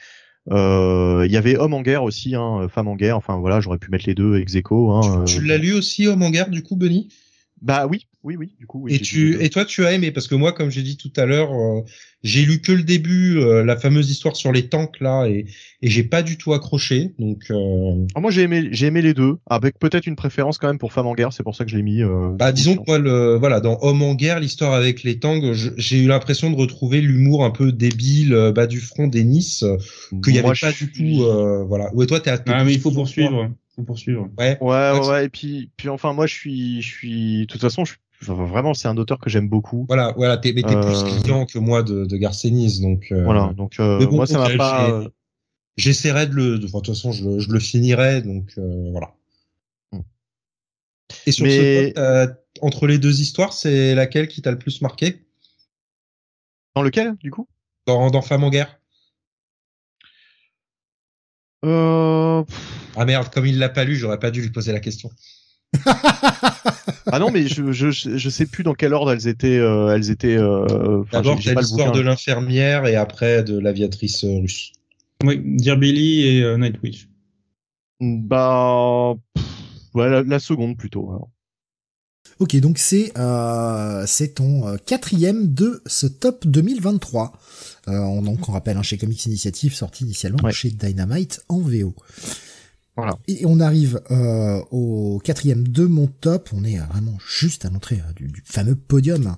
Euh, 0.50 1.24
il 1.26 1.32
y 1.32 1.36
avait 1.36 1.56
Homme 1.56 1.74
en 1.74 1.82
guerre 1.82 2.02
aussi, 2.02 2.34
hein, 2.34 2.66
Femme 2.68 2.88
en 2.88 2.96
guerre. 2.96 3.16
Enfin 3.16 3.36
voilà, 3.36 3.60
j'aurais 3.60 3.78
pu 3.78 3.90
mettre 3.90 4.06
les 4.06 4.14
deux 4.14 4.38
ex 4.38 4.54
aequo. 4.56 4.92
Hein, 4.92 5.24
tu, 5.26 5.36
tu 5.36 5.44
l'as 5.44 5.58
lu 5.58 5.74
aussi 5.74 6.06
Homme 6.06 6.22
en 6.22 6.30
guerre 6.30 6.50
du 6.50 6.62
coup, 6.62 6.74
Benny? 6.74 7.08
Bah 7.60 7.86
oui, 7.86 8.07
oui, 8.24 8.36
oui. 8.36 8.54
Du 8.58 8.66
coup. 8.66 8.82
Oui, 8.82 8.94
et 8.94 8.98
tu 8.98 9.42
et 9.42 9.48
toi, 9.48 9.64
tu 9.64 9.84
as 9.84 9.92
aimé 9.92 10.10
parce 10.10 10.26
que 10.26 10.34
moi, 10.34 10.52
comme 10.52 10.70
j'ai 10.70 10.82
dit 10.82 10.96
tout 10.96 11.12
à 11.16 11.24
l'heure, 11.24 11.52
euh, 11.52 11.82
j'ai 12.24 12.44
lu 12.44 12.60
que 12.60 12.72
le 12.72 12.82
début, 12.82 13.38
euh, 13.38 13.64
la 13.64 13.76
fameuse 13.76 14.10
histoire 14.10 14.34
sur 14.34 14.50
les 14.50 14.68
tanks 14.68 14.98
là, 15.00 15.26
et, 15.26 15.46
et 15.82 15.88
j'ai 15.88 16.02
pas 16.02 16.22
du 16.22 16.36
tout 16.36 16.52
accroché. 16.52 17.12
Donc 17.20 17.44
euh... 17.50 18.04
Ah, 18.16 18.20
moi 18.20 18.32
j'ai 18.32 18.42
aimé 18.42 18.68
j'ai 18.72 18.86
aimé 18.86 19.02
les 19.02 19.14
deux, 19.14 19.36
avec 19.48 19.78
peut-être 19.78 20.06
une 20.06 20.16
préférence 20.16 20.58
quand 20.58 20.66
même 20.66 20.78
pour 20.78 20.92
Femme 20.92 21.06
en 21.06 21.14
guerre. 21.14 21.32
C'est 21.32 21.44
pour 21.44 21.54
ça 21.54 21.64
que 21.64 21.70
je 21.70 21.76
l'ai 21.76 21.82
mis. 21.82 22.02
Euh, 22.02 22.30
bah 22.30 22.50
disons 22.50 22.76
que 22.76 22.82
moi 22.88 22.98
le 22.98 23.36
voilà 23.36 23.60
dans 23.60 23.78
Homme 23.82 24.02
en 24.02 24.16
guerre, 24.16 24.40
l'histoire 24.40 24.74
avec 24.74 25.04
les 25.04 25.20
tanks, 25.20 25.44
j'ai 25.76 26.02
eu 26.02 26.08
l'impression 26.08 26.50
de 26.50 26.56
retrouver 26.56 27.00
l'humour 27.00 27.44
un 27.44 27.50
peu 27.50 27.70
débile 27.70 28.34
euh, 28.34 28.50
bas 28.50 28.66
du 28.66 28.80
front 28.80 29.06
des 29.06 29.22
Nice 29.22 29.64
qu'il 30.24 30.34
y 30.34 30.38
avait 30.40 30.58
pas 30.60 30.72
du 30.72 30.90
tout. 30.90 31.24
voilà. 31.68 31.94
Ouais 31.94 32.06
toi 32.06 32.18
t'es. 32.18 32.32
Ah 32.46 32.64
mais 32.64 32.74
il 32.74 32.80
faut 32.80 32.90
poursuivre. 32.90 33.48
Faut 33.76 33.84
poursuivre. 33.84 34.28
Ouais. 34.36 34.58
Ouais 34.60 34.90
ouais, 34.98 35.08
ouais. 35.08 35.24
Et 35.26 35.28
puis 35.28 35.70
puis 35.76 35.88
enfin 35.88 36.12
moi 36.12 36.26
je 36.26 36.34
suis 36.34 36.82
je 36.82 36.88
suis 36.88 37.40
de 37.42 37.44
toute 37.44 37.60
façon 37.60 37.84
je 37.84 37.92
suis 37.92 38.00
vraiment, 38.20 38.74
c'est 38.74 38.88
un 38.88 38.96
auteur 38.96 39.18
que 39.18 39.30
j'aime 39.30 39.48
beaucoup. 39.48 39.84
Voilà, 39.88 40.12
voilà, 40.16 40.36
t'es, 40.36 40.52
mais 40.52 40.62
t'es 40.62 40.74
plus 40.80 41.02
euh, 41.02 41.20
client 41.20 41.46
que 41.46 41.58
moi 41.58 41.82
de, 41.82 42.04
de 42.04 42.16
Garcenis, 42.16 42.80
donc. 42.80 43.08
Euh, 43.12 43.24
voilà, 43.24 43.52
donc 43.56 43.78
euh, 43.80 44.08
moi 44.10 44.26
ça 44.26 44.38
m'a 44.38 44.56
pas. 44.56 45.04
J'essaierai 45.76 46.26
de 46.26 46.34
le, 46.34 46.58
de, 46.58 46.66
toute 46.66 46.86
façon, 46.86 47.12
je 47.12 47.24
le, 47.24 47.38
je 47.38 47.50
le 47.50 47.60
finirai, 47.60 48.22
donc 48.22 48.52
voilà. 48.56 49.14
Hmm. 49.92 50.00
Et 51.26 51.32
sur 51.32 51.46
mais... 51.46 51.92
ce 51.94 52.34
entre 52.60 52.86
les 52.88 52.98
deux 52.98 53.20
histoires, 53.20 53.52
c'est 53.52 53.94
laquelle 53.94 54.26
qui 54.26 54.42
t'a 54.42 54.50
le 54.50 54.58
plus 54.58 54.80
marqué? 54.82 55.24
Dans 56.74 56.82
lequel, 56.82 57.14
du 57.16 57.30
coup? 57.30 57.48
Dans, 57.86 58.10
dans 58.10 58.22
Femme 58.22 58.42
en 58.42 58.50
guerre. 58.50 58.80
Euh... 61.64 62.44
Ah 62.96 63.04
merde, 63.04 63.30
comme 63.30 63.46
il 63.46 63.58
l'a 63.58 63.68
pas 63.68 63.84
lu, 63.84 63.96
j'aurais 63.96 64.18
pas 64.18 64.30
dû 64.30 64.42
lui 64.42 64.50
poser 64.50 64.72
la 64.72 64.80
question. 64.80 65.10
ah 65.86 67.18
non, 67.18 67.30
mais 67.30 67.46
je, 67.46 67.72
je, 67.72 67.90
je 67.90 68.30
sais 68.30 68.46
plus 68.46 68.64
dans 68.64 68.74
quel 68.74 68.94
ordre 68.94 69.12
elles 69.12 69.28
étaient. 69.28 69.58
Euh, 69.58 69.94
elles 69.94 70.10
étaient. 70.10 70.36
Euh, 70.36 71.04
D'abord, 71.12 71.38
t'as 71.42 71.54
l'histoire 71.54 71.92
de 71.92 72.00
l'infirmière 72.00 72.86
et 72.86 72.96
après 72.96 73.42
de 73.42 73.58
l'aviatrice 73.58 74.24
euh, 74.24 74.40
russe. 74.40 74.72
Oui, 75.24 75.40
Dear 75.44 75.76
Billy 75.76 76.22
et 76.22 76.42
euh, 76.42 76.56
Nightwish. 76.56 77.08
Bah, 78.00 79.14
ouais, 79.94 80.24
la, 80.24 80.38
seconde 80.38 80.76
plutôt. 80.76 81.10
Alors. 81.10 81.28
Ok, 82.38 82.54
donc 82.56 82.78
c'est 82.78 83.12
euh, 83.18 84.04
c'est 84.06 84.34
ton 84.34 84.76
quatrième 84.86 85.52
de 85.52 85.82
ce 85.86 86.06
top 86.06 86.46
2023. 86.46 87.32
Euh, 87.88 87.98
on, 87.98 88.22
donc 88.22 88.48
on 88.48 88.52
rappelle 88.52 88.76
hein, 88.76 88.82
chez 88.82 88.96
Comics 88.96 89.26
Initiative 89.26 89.74
sorti 89.74 90.04
initialement 90.04 90.48
chez 90.50 90.70
Dynamite 90.70 91.42
en 91.48 91.58
VO. 91.58 91.94
Et 93.26 93.44
on 93.46 93.60
arrive 93.60 94.00
euh, 94.10 94.60
au 94.70 95.20
quatrième 95.22 95.66
de 95.66 95.84
mon 95.84 96.06
top. 96.06 96.50
On 96.52 96.64
est 96.64 96.78
vraiment 96.78 97.16
juste 97.26 97.64
à 97.64 97.70
l'entrée 97.70 98.00
euh, 98.00 98.12
du, 98.14 98.42
fameux 98.44 98.74
podium. 98.74 99.36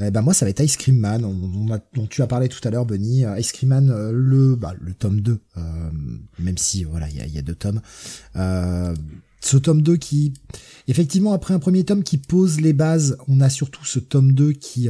Euh, 0.00 0.10
bah 0.10 0.22
moi, 0.22 0.34
ça 0.34 0.44
va 0.44 0.50
être 0.50 0.60
Ice 0.60 0.76
Cream 0.76 0.98
Man, 0.98 1.22
dont 1.94 2.06
tu 2.06 2.22
as 2.22 2.26
parlé 2.26 2.48
tout 2.48 2.66
à 2.66 2.70
l'heure, 2.70 2.86
Bunny. 2.86 3.24
Ice 3.38 3.52
Cream 3.52 3.70
Man, 3.70 4.10
le 4.10 4.54
bah, 4.56 4.74
le 4.80 4.94
tome 4.94 5.20
2, 5.20 5.40
même 6.38 6.58
si 6.58 6.84
voilà, 6.84 7.08
il 7.08 7.16
y 7.16 7.20
a, 7.20 7.26
y 7.26 7.38
a, 7.38 7.42
deux 7.42 7.54
tomes. 7.54 7.80
ce 8.34 9.56
tome 9.56 9.82
2 9.82 9.96
qui, 9.96 10.34
effectivement, 10.88 11.32
après 11.32 11.54
un 11.54 11.58
premier 11.58 11.84
tome 11.84 12.02
qui 12.02 12.18
pose 12.18 12.60
les 12.60 12.72
bases, 12.72 13.16
on 13.28 13.40
a 13.40 13.50
surtout 13.50 13.84
ce 13.84 13.98
tome 13.98 14.32
2 14.32 14.52
qui 14.52 14.88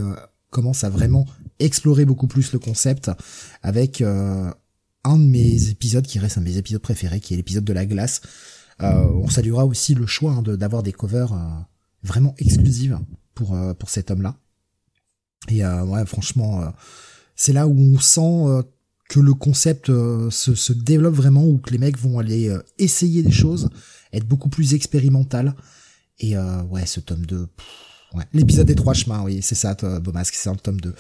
commence 0.50 0.84
à 0.84 0.90
vraiment 0.90 1.26
explorer 1.58 2.05
beaucoup 2.05 2.26
plus 2.26 2.52
le 2.52 2.58
concept 2.58 3.10
avec 3.62 4.02
un 5.04 5.18
de 5.18 5.24
mes 5.24 5.68
épisodes 5.68 6.06
qui 6.06 6.18
reste 6.18 6.38
un 6.38 6.40
de 6.40 6.46
mes 6.46 6.56
épisodes 6.56 6.82
préférés, 6.82 7.20
qui 7.20 7.34
est 7.34 7.36
l'épisode 7.36 7.64
de 7.64 7.72
la 7.72 7.86
glace. 7.86 8.20
Euh, 8.82 9.04
on 9.22 9.28
saluera 9.28 9.66
aussi 9.66 9.94
le 9.94 10.06
choix 10.06 10.32
hein, 10.32 10.42
d'avoir 10.42 10.82
des 10.82 10.92
covers 10.92 11.32
euh, 11.32 11.48
vraiment 12.02 12.34
exclusives 12.38 12.98
pour 13.34 13.54
euh, 13.54 13.74
pour 13.74 13.90
cet 13.90 14.10
homme-là. 14.10 14.36
Et 15.48 15.64
ouais, 15.64 16.04
franchement, 16.04 16.70
c'est 17.34 17.54
là 17.54 17.66
où 17.66 17.74
on 17.74 17.98
sent 17.98 18.62
que 19.08 19.18
le 19.18 19.32
concept 19.32 19.86
se, 19.86 20.54
se, 20.54 20.72
développe 20.74 21.14
vraiment, 21.14 21.44
où 21.46 21.56
que 21.56 21.70
les 21.70 21.78
mecs 21.78 21.98
vont 21.98 22.18
aller 22.18 22.54
essayer 22.76 23.22
des 23.22 23.30
choses, 23.30 23.70
être 24.12 24.26
beaucoup 24.26 24.50
plus 24.50 24.74
expérimental. 24.74 25.56
Et 26.18 26.36
ouais, 26.36 26.84
ce 26.84 27.00
tome 27.00 27.24
2, 27.24 27.48
Ouais. 28.12 28.24
L'épisode 28.32 28.66
des 28.66 28.74
trois 28.74 28.94
chemins, 28.94 29.22
oui, 29.22 29.40
c'est 29.40 29.55
ça, 29.55 29.74
Beaumasque, 29.74 30.34
c'est 30.36 30.50
dans 30.50 30.56
tome 30.56 30.80
2. 30.80 30.94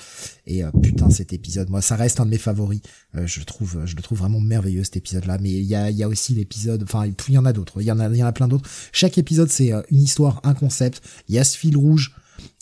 Et 0.46 0.62
euh, 0.62 0.70
putain, 0.70 1.10
cet 1.10 1.32
épisode, 1.32 1.68
moi, 1.68 1.82
ça 1.82 1.96
reste 1.96 2.20
un 2.20 2.24
de 2.24 2.30
mes 2.30 2.38
favoris. 2.38 2.82
Euh, 3.16 3.26
je 3.26 3.42
trouve, 3.42 3.84
je 3.84 3.96
le 3.96 4.02
trouve 4.02 4.18
vraiment 4.18 4.40
merveilleux 4.40 4.84
cet 4.84 4.96
épisode-là. 4.96 5.38
Mais 5.40 5.50
il 5.50 5.64
y 5.64 5.74
a, 5.74 5.90
y 5.90 6.04
a 6.04 6.08
aussi 6.08 6.34
l'épisode, 6.34 6.84
enfin, 6.84 7.06
il 7.06 7.34
y 7.34 7.38
en 7.38 7.46
a 7.46 7.52
d'autres. 7.52 7.80
Il 7.80 7.84
y 7.84 7.92
en 7.92 7.98
a, 7.98 8.08
il 8.08 8.16
y 8.16 8.22
en 8.22 8.26
a 8.26 8.32
plein 8.32 8.46
d'autres. 8.46 8.68
Chaque 8.92 9.18
épisode, 9.18 9.50
c'est 9.50 9.72
euh, 9.72 9.82
une 9.90 10.02
histoire, 10.02 10.40
un 10.44 10.54
concept. 10.54 11.02
Il 11.28 11.34
y 11.34 11.38
a 11.40 11.44
ce 11.44 11.58
fil 11.58 11.76
rouge 11.76 12.14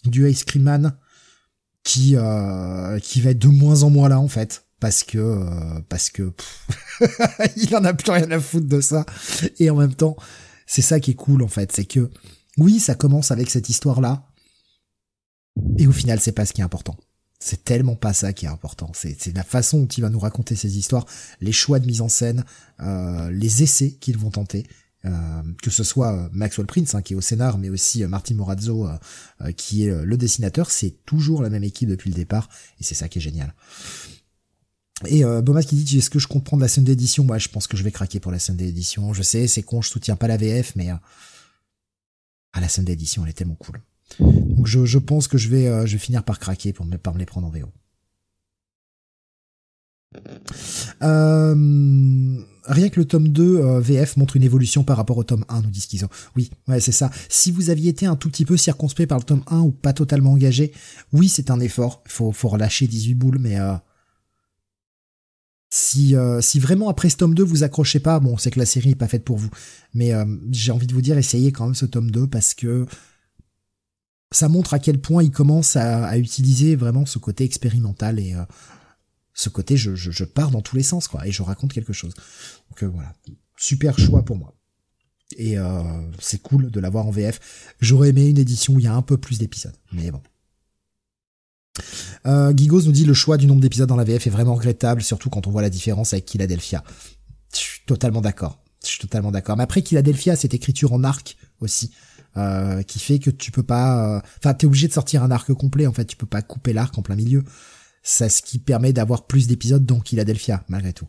du 0.04 0.28
Ice 0.30 0.44
Cream 0.44 0.64
Man 0.64 0.96
qui, 1.84 2.16
qui 3.02 3.20
va 3.20 3.30
être 3.30 3.38
de 3.38 3.48
moins 3.48 3.82
en 3.82 3.90
moins 3.90 4.08
là 4.08 4.20
en 4.20 4.28
fait 4.28 4.66
parce 4.78 5.04
que 5.04 5.80
parce 5.88 6.10
que 6.10 6.32
il 7.56 7.74
en 7.74 7.84
a 7.84 7.94
plus 7.94 8.10
rien 8.10 8.30
à 8.30 8.40
foutre 8.40 8.68
de 8.68 8.80
ça 8.80 9.06
et 9.58 9.70
en 9.70 9.76
même 9.76 9.94
temps 9.94 10.16
c'est 10.66 10.82
ça 10.82 11.00
qui 11.00 11.12
est 11.12 11.14
cool 11.14 11.42
en 11.42 11.48
fait 11.48 11.72
c'est 11.72 11.86
que 11.86 12.10
oui 12.58 12.78
ça 12.78 12.94
commence 12.94 13.30
avec 13.30 13.48
cette 13.48 13.70
histoire 13.70 14.02
là 14.02 14.27
et 15.76 15.86
au 15.86 15.92
final, 15.92 16.20
c'est 16.20 16.32
pas 16.32 16.46
ce 16.46 16.52
qui 16.52 16.60
est 16.60 16.64
important. 16.64 16.96
C'est 17.40 17.64
tellement 17.64 17.94
pas 17.94 18.12
ça 18.12 18.32
qui 18.32 18.46
est 18.46 18.48
important. 18.48 18.90
C'est 18.94 19.34
la 19.34 19.44
façon 19.44 19.80
dont 19.80 19.86
il 19.86 20.00
va 20.00 20.10
nous 20.10 20.18
raconter 20.18 20.56
ces 20.56 20.76
histoires, 20.76 21.06
les 21.40 21.52
choix 21.52 21.78
de 21.78 21.86
mise 21.86 22.00
en 22.00 22.08
scène, 22.08 22.44
euh, 22.80 23.30
les 23.30 23.62
essais 23.62 23.92
qu'ils 23.92 24.18
vont 24.18 24.30
tenter. 24.30 24.66
Euh, 25.04 25.42
que 25.62 25.70
ce 25.70 25.84
soit 25.84 26.28
Maxwell 26.32 26.66
Prince 26.66 26.96
hein, 26.96 27.02
qui 27.02 27.12
est 27.12 27.16
au 27.16 27.20
scénar, 27.20 27.58
mais 27.58 27.70
aussi 27.70 28.04
Martin 28.06 28.34
Morazzo 28.34 28.88
qui 29.56 29.84
est 29.84 30.04
le 30.04 30.16
dessinateur, 30.16 30.72
c'est 30.72 31.04
toujours 31.06 31.42
la 31.42 31.50
même 31.50 31.62
équipe 31.62 31.88
depuis 31.88 32.10
le 32.10 32.16
départ, 32.16 32.48
et 32.80 32.84
c'est 32.84 32.96
ça 32.96 33.08
qui 33.08 33.18
est 33.18 33.22
génial. 33.22 33.54
Et 35.06 35.24
euh, 35.24 35.42
Bomas 35.42 35.62
qui 35.62 35.76
dit 35.76 35.98
est-ce 35.98 36.10
que 36.10 36.18
je 36.18 36.26
comprends 36.26 36.56
de 36.56 36.62
la 36.62 36.68
scène 36.68 36.84
d'édition? 36.84 37.22
Moi, 37.24 37.38
je 37.38 37.48
pense 37.48 37.66
que 37.66 37.76
je 37.76 37.84
vais 37.84 37.92
craquer 37.92 38.18
pour 38.18 38.32
la 38.32 38.38
scène 38.38 38.56
d'édition. 38.56 39.12
Je 39.14 39.22
sais, 39.22 39.46
c'est 39.46 39.62
con, 39.62 39.80
je 39.80 39.88
soutiens 39.90 40.16
pas 40.16 40.26
la 40.26 40.36
VF, 40.36 40.74
mais 40.74 40.88
ah, 40.90 41.00
la 42.60 42.68
scène 42.68 42.84
d'édition, 42.84 43.22
elle 43.24 43.30
est 43.30 43.34
tellement 43.34 43.54
cool. 43.54 43.80
Donc 44.20 44.66
je, 44.66 44.98
pense 44.98 45.28
que 45.28 45.38
je 45.38 45.48
vais, 45.48 45.86
je 45.86 45.92
vais 45.92 45.98
finir 45.98 46.24
par 46.24 46.38
craquer 46.38 46.72
pour 46.72 46.86
me, 46.86 46.96
par 46.96 47.14
me 47.14 47.18
les 47.18 47.26
prendre 47.26 47.46
en 47.46 47.50
VO. 47.50 47.68
Euh, 51.02 52.44
rien 52.64 52.88
que 52.88 52.98
le 52.98 53.04
tome 53.04 53.28
2 53.28 53.58
euh, 53.58 53.80
VF 53.80 54.16
montre 54.16 54.36
une 54.36 54.42
évolution 54.42 54.82
par 54.82 54.96
rapport 54.96 55.18
au 55.18 55.24
tome 55.24 55.44
1, 55.48 55.62
nous 55.62 55.70
dit 55.70 55.80
Schizo. 55.80 56.08
Oui, 56.36 56.50
ouais, 56.66 56.80
c'est 56.80 56.92
ça. 56.92 57.10
Si 57.28 57.50
vous 57.50 57.70
aviez 57.70 57.90
été 57.90 58.06
un 58.06 58.16
tout 58.16 58.28
petit 58.30 58.44
peu 58.44 58.56
circonspect 58.56 59.08
par 59.08 59.18
le 59.18 59.24
tome 59.24 59.42
1 59.48 59.60
ou 59.60 59.70
pas 59.70 59.92
totalement 59.92 60.32
engagé, 60.32 60.72
oui, 61.12 61.28
c'est 61.28 61.50
un 61.50 61.60
effort. 61.60 62.02
Faut, 62.06 62.32
faut 62.32 62.48
relâcher 62.48 62.86
18 62.86 63.14
boules, 63.14 63.38
mais 63.38 63.58
euh, 63.60 63.74
si, 65.70 66.58
vraiment 66.58 66.88
après 66.88 67.10
ce 67.10 67.16
tome 67.18 67.34
2 67.34 67.42
vous 67.42 67.62
accrochez 67.62 68.00
pas, 68.00 68.18
bon, 68.20 68.38
c'est 68.38 68.50
que 68.50 68.58
la 68.58 68.66
série 68.66 68.90
est 68.90 68.96
pas 68.96 69.08
faite 69.08 69.24
pour 69.24 69.36
vous. 69.36 69.50
Mais 69.94 70.12
j'ai 70.50 70.72
envie 70.72 70.86
de 70.86 70.94
vous 70.94 71.02
dire, 71.02 71.18
essayez 71.18 71.52
quand 71.52 71.66
même 71.66 71.74
ce 71.74 71.86
tome 71.86 72.10
2 72.10 72.26
parce 72.26 72.54
que 72.54 72.86
ça 74.30 74.48
montre 74.48 74.74
à 74.74 74.78
quel 74.78 75.00
point 75.00 75.22
il 75.22 75.30
commence 75.30 75.76
à, 75.76 76.16
utiliser 76.18 76.76
vraiment 76.76 77.06
ce 77.06 77.18
côté 77.18 77.44
expérimental 77.44 78.18
et 78.18 78.34
ce 79.38 79.48
côté 79.48 79.76
je, 79.76 79.94
je, 79.94 80.24
pars 80.24 80.50
dans 80.50 80.62
tous 80.62 80.74
les 80.74 80.82
sens 80.82 81.06
quoi 81.06 81.26
et 81.26 81.30
je 81.30 81.42
raconte 81.42 81.72
quelque 81.72 81.92
chose. 81.92 82.12
Donc 82.70 82.82
euh, 82.82 82.86
voilà, 82.86 83.14
super 83.56 83.98
choix 83.98 84.24
pour 84.24 84.36
moi. 84.36 84.54
Et 85.36 85.58
euh, 85.58 85.82
c'est 86.18 86.42
cool 86.42 86.70
de 86.70 86.80
l'avoir 86.80 87.06
en 87.06 87.10
VF. 87.10 87.38
J'aurais 87.80 88.08
aimé 88.08 88.28
une 88.28 88.38
édition 88.38 88.74
où 88.74 88.80
il 88.80 88.84
y 88.84 88.88
a 88.88 88.94
un 88.94 89.02
peu 89.02 89.16
plus 89.16 89.38
d'épisodes, 89.38 89.76
mais 89.92 90.10
bon. 90.10 90.22
Euh, 92.26 92.52
Gigos 92.56 92.82
nous 92.82 92.92
dit 92.92 93.04
le 93.04 93.14
choix 93.14 93.36
du 93.36 93.46
nombre 93.46 93.60
d'épisodes 93.60 93.88
dans 93.88 93.96
la 93.96 94.02
VF 94.02 94.26
est 94.26 94.30
vraiment 94.30 94.56
regrettable, 94.56 95.02
surtout 95.02 95.30
quand 95.30 95.46
on 95.46 95.52
voit 95.52 95.62
la 95.62 95.70
différence 95.70 96.12
avec 96.12 96.28
Philadelphia. 96.28 96.82
Je 97.52 97.58
suis 97.58 97.80
totalement 97.86 98.20
d'accord. 98.20 98.60
Je 98.82 98.88
suis 98.88 98.98
totalement 98.98 99.30
d'accord. 99.30 99.56
Mais 99.56 99.62
après 99.62 99.82
Philadelphia, 99.82 100.34
cette 100.34 100.54
écriture 100.54 100.92
en 100.92 101.04
arc 101.04 101.36
aussi, 101.60 101.92
euh, 102.38 102.82
qui 102.82 102.98
fait 102.98 103.18
que 103.18 103.30
tu 103.30 103.50
peux 103.50 103.62
pas. 103.62 104.16
Euh, 104.16 104.20
enfin, 104.38 104.54
t'es 104.54 104.66
obligé 104.66 104.88
de 104.88 104.92
sortir 104.92 105.22
un 105.22 105.30
arc 105.30 105.52
complet. 105.52 105.86
En 105.86 105.92
fait, 105.92 106.04
tu 106.04 106.16
peux 106.16 106.26
pas 106.26 106.42
couper 106.42 106.72
l'arc 106.72 106.96
en 106.96 107.02
plein 107.02 107.16
milieu 107.16 107.44
c'est 108.02 108.30
ce 108.30 108.42
qui 108.42 108.58
permet 108.58 108.94
d'avoir 108.94 109.26
plus 109.26 109.46
d'épisodes 109.46 109.84
dans 109.84 110.00
Philadelphia, 110.00 110.64
malgré 110.68 110.94
tout. 110.94 111.06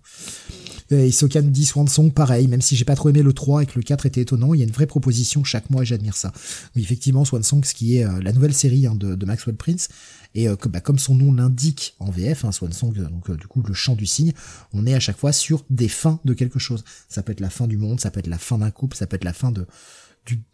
Et 0.91 1.07
Isokan 1.07 1.43
dit 1.43 1.65
Swansong, 1.65 2.11
pareil, 2.11 2.47
même 2.47 2.61
si 2.61 2.75
j'ai 2.75 2.83
pas 2.83 2.95
trop 2.95 3.09
aimé 3.09 3.21
le 3.21 3.31
3 3.31 3.63
et 3.63 3.65
que 3.67 3.77
le 3.77 3.83
4 3.83 4.07
était 4.07 4.21
étonnant, 4.21 4.53
il 4.53 4.59
y 4.59 4.63
a 4.63 4.65
une 4.65 4.71
vraie 4.71 4.87
proposition 4.87 5.43
chaque 5.43 5.69
mois 5.69 5.83
et 5.83 5.85
j'admire 5.85 6.15
ça. 6.15 6.33
Oui, 6.75 6.81
effectivement, 6.81 7.23
Swansong, 7.23 7.63
ce 7.63 7.73
qui 7.73 7.97
est 7.97 8.05
euh, 8.05 8.19
la 8.21 8.33
nouvelle 8.33 8.53
série 8.53 8.87
hein, 8.87 8.95
de, 8.95 9.25
Maxwell 9.25 9.55
Prince, 9.55 9.87
et 10.35 10.49
euh, 10.49 10.55
bah, 10.67 10.81
comme 10.81 10.99
son 10.99 11.15
nom 11.15 11.31
l'indique 11.31 11.95
en 11.99 12.09
VF, 12.09 12.43
hein, 12.43 12.51
Swansong, 12.51 12.95
donc 13.09 13.29
euh, 13.29 13.37
du 13.37 13.47
coup 13.47 13.61
le 13.61 13.73
chant 13.73 13.95
du 13.95 14.05
cygne, 14.05 14.33
on 14.73 14.85
est 14.85 14.95
à 14.95 14.99
chaque 14.99 15.17
fois 15.17 15.31
sur 15.31 15.63
des 15.69 15.89
fins 15.89 16.19
de 16.25 16.33
quelque 16.33 16.59
chose. 16.59 16.83
Ça 17.07 17.21
peut 17.21 17.31
être 17.31 17.39
la 17.39 17.49
fin 17.51 17.67
du 17.67 17.77
monde, 17.77 17.99
ça 17.99 18.09
peut 18.11 18.19
être 18.19 18.27
la 18.27 18.39
fin 18.39 18.57
d'un 18.57 18.71
couple, 18.71 18.97
ça 18.97 19.05
peut 19.05 19.15
être 19.15 19.23
la 19.23 19.33
fin 19.33 19.51
de, 19.51 19.67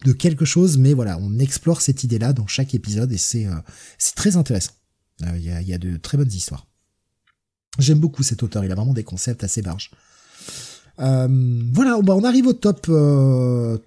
de 0.06 0.14
quelque 0.14 0.46
chose, 0.46 0.78
mais 0.78 0.94
voilà, 0.94 1.18
on 1.20 1.38
explore 1.40 1.82
cette 1.82 2.04
idée-là 2.04 2.34
dans 2.34 2.48
chaque 2.48 2.74
épisode 2.74 3.12
et 3.12 3.18
c'est 3.18 3.48
c'est 3.98 4.16
très 4.16 4.38
intéressant. 4.38 4.72
Euh, 5.24 5.38
il 5.38 5.68
y, 5.68 5.74
a, 5.74 5.78
de 5.78 5.98
très 5.98 6.18
bonnes 6.18 6.32
histoires. 6.32 6.68
J'aime 7.80 8.00
beaucoup 8.00 8.24
cet 8.24 8.44
auteur, 8.44 8.66
il 8.66 8.72
a 8.72 8.76
vraiment 8.76 8.94
des 8.94 9.04
concepts 9.04 9.44
assez 9.44 9.62
larges. 9.62 9.92
Euh, 11.00 11.28
voilà, 11.74 12.00
bah, 12.02 12.16
on 12.16 12.24
arrive 12.24 12.48
au 12.48 12.54
top 12.54 12.82
3 12.82 12.94
euh, 12.94 13.78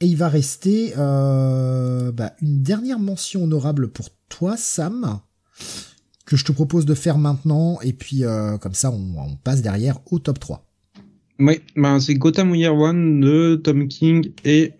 et 0.00 0.06
il 0.06 0.16
va 0.16 0.28
rester 0.28 0.92
bah, 0.96 2.34
une 2.40 2.62
dernière 2.62 2.98
mention 2.98 3.44
honorable 3.44 3.88
pour 3.88 4.08
toi, 4.28 4.56
Sam, 4.56 5.20
que 6.24 6.36
je 6.36 6.44
te 6.44 6.52
propose 6.52 6.86
de 6.86 6.94
faire 6.94 7.18
maintenant 7.18 7.80
et 7.80 7.92
puis 7.92 8.22
comme 8.60 8.74
ça 8.74 8.90
on, 8.90 9.36
passe 9.36 9.62
derrière 9.62 10.00
au 10.10 10.18
top 10.18 10.38
3. 10.38 10.69
Oui, 11.40 11.60
bah, 11.74 11.98
c'est 12.00 12.14
Gotham 12.14 12.54
Year 12.54 12.74
One 12.74 13.20
de 13.20 13.56
Tom 13.56 13.88
King 13.88 14.30
et 14.44 14.74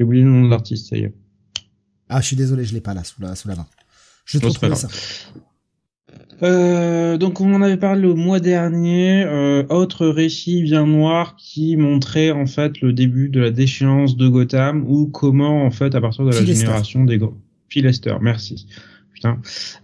j'ai 0.00 0.04
oublié 0.04 0.22
le 0.24 0.30
nom 0.30 0.44
de 0.44 0.50
l'artiste, 0.50 0.88
ça 0.88 0.96
y 0.96 1.02
est. 1.04 1.14
Ah, 2.08 2.20
je 2.20 2.26
suis 2.26 2.36
désolé, 2.36 2.64
je 2.64 2.74
l'ai 2.74 2.80
pas 2.80 2.94
là 2.94 3.04
sous 3.04 3.20
la, 3.20 3.34
sous 3.34 3.48
la 3.48 3.56
main. 3.56 3.66
Je 4.24 4.38
te 4.38 4.46
retrouver 4.46 4.74
ça. 4.74 4.88
Euh, 6.42 7.18
donc 7.18 7.40
on 7.40 7.52
en 7.54 7.60
avait 7.60 7.76
parlé 7.76 8.00
le 8.00 8.14
mois 8.14 8.40
dernier, 8.40 9.24
euh, 9.24 9.62
autre 9.68 10.06
récit 10.06 10.62
bien 10.62 10.86
noir 10.86 11.36
qui 11.36 11.76
montrait 11.76 12.30
en 12.30 12.46
fait 12.46 12.80
le 12.80 12.94
début 12.94 13.28
de 13.28 13.40
la 13.40 13.50
déchéance 13.50 14.16
de 14.16 14.26
Gotham 14.26 14.84
ou 14.88 15.06
comment 15.06 15.64
en 15.64 15.70
fait 15.70 15.94
à 15.94 16.00
partir 16.00 16.24
de 16.24 16.30
la 16.30 16.42
génération 16.42 17.04
des 17.04 17.18
grands 17.18 17.36
Philester, 17.68 18.14
merci. 18.20 18.66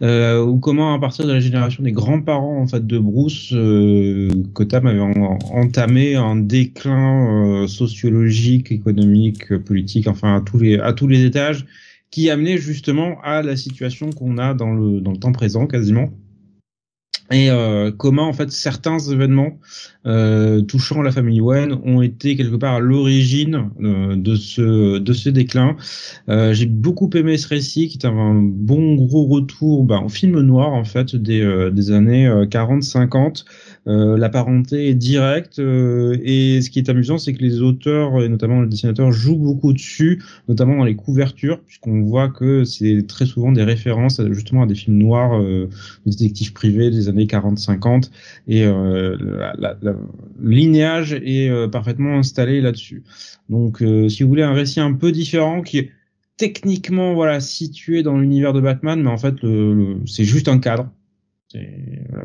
Euh, 0.03 0.43
ou 0.43 0.59
comment 0.59 0.95
à 0.95 0.99
partir 0.99 1.27
de 1.27 1.33
la 1.33 1.41
génération 1.41 1.83
des 1.83 1.93
grands-parents 1.93 2.61
en 2.61 2.67
fait 2.67 2.87
de 2.87 2.99
Bruce, 2.99 3.53
euh, 3.53 4.31
avait 4.73 5.01
entamé 5.01 6.17
un 6.17 6.37
déclin 6.37 7.63
euh, 7.63 7.67
sociologique, 7.67 8.73
économique, 8.73 9.57
politique, 9.59 10.07
enfin 10.09 10.37
à 10.83 10.93
tous 10.93 11.09
les 11.09 11.25
étages 11.25 11.67
qui 12.11 12.31
amenait 12.31 12.57
justement 12.57 13.19
à 13.23 13.43
la 13.43 13.57
situation 13.57 14.11
qu'on 14.11 14.39
a 14.39 14.55
dans 14.55 14.73
le 14.73 15.17
temps 15.19 15.33
présent 15.33 15.67
quasiment 15.67 16.11
et 17.31 17.51
euh, 17.51 17.91
comment 17.91 18.29
en 18.29 18.33
fait 18.33 18.51
certains 18.53 18.99
événements 18.99 19.59
euh, 20.07 20.61
touchant 20.63 21.03
la 21.03 21.11
famille 21.11 21.41
Wayne 21.41 21.77
ont 21.85 22.01
été 22.01 22.37
quelque 22.37 22.55
part 22.57 22.75
à 22.75 22.81
l'origine 22.81 23.71
euh, 23.83 24.15
de 24.15 24.37
ce 24.37 24.99
de 24.99 25.13
ce 25.13 25.29
déclin. 25.29 25.77
Euh, 26.29 26.53
j'ai 26.55 26.67
beaucoup 26.67 27.11
aimé 27.15 27.37
ce 27.37 27.49
récit 27.49 27.89
qui 27.89 27.99
est 27.99 28.07
un, 28.07 28.35
bon 28.35 28.95
gros 28.95 29.27
retour 29.27 29.85
bah, 29.85 29.99
en 29.99 30.09
film 30.09 30.41
noir 30.41 30.73
en 30.73 30.85
fait 30.85 31.17
des 31.17 31.41
euh, 31.41 31.71
des 31.71 31.91
années 31.91 32.29
40-50. 32.29 33.45
La 33.87 34.29
parenté 34.29 34.89
est 34.89 34.95
directe 34.95 35.59
et 35.59 36.61
ce 36.61 36.71
qui 36.71 36.79
est 36.81 36.89
amusant 36.89 37.19
c'est 37.19 37.33
que 37.33 37.43
les 37.43 37.61
auteurs 37.63 38.21
et 38.21 38.29
notamment 38.29 38.61
les 38.61 38.69
dessinateurs 38.69 39.13
jouent 39.13 39.39
beaucoup 39.39 39.73
dessus, 39.73 40.23
notamment 40.49 40.79
dans 40.79 40.85
les 40.85 40.97
couvertures 40.97 41.61
puisqu'on 41.61 42.03
voit 42.03 42.29
que 42.29 42.65
c'est 42.65 43.07
très 43.07 43.27
souvent 43.27 43.53
des 43.53 43.63
références 43.63 44.21
justement 44.33 44.63
à 44.63 44.67
des 44.67 44.75
films 44.75 44.99
noirs, 44.99 45.41
des 45.41 46.11
détectives 46.11 46.53
privés 46.53 46.91
des 46.91 47.09
années 47.09 47.27
40-50 47.27 48.11
et 48.49 48.65
euh, 48.65 49.17
le 49.19 50.51
linéage 50.51 51.13
est 51.13 51.49
euh, 51.49 51.69
parfaitement 51.69 52.19
installé 52.19 52.61
là-dessus. 52.61 53.03
Donc 53.49 53.83
euh, 53.83 54.09
si 54.09 54.23
vous 54.23 54.29
voulez 54.29 54.43
un 54.43 54.53
récit 54.53 54.81
un 54.81 54.93
peu 54.93 55.13
différent 55.13 55.63
qui 55.63 55.79
est 55.79 55.91
techniquement 56.37 57.15
voilà 57.15 57.41
situé 57.41 58.03
dans 58.03 58.19
l'univers 58.19 58.53
de 58.53 58.61
Batman, 58.61 59.03
mais 59.03 59.11
en 59.11 59.19
fait 59.19 59.43
le, 59.43 59.99
c'est 60.07 60.25
juste 60.25 60.49
un 60.49 60.59
cadre. 60.59 60.91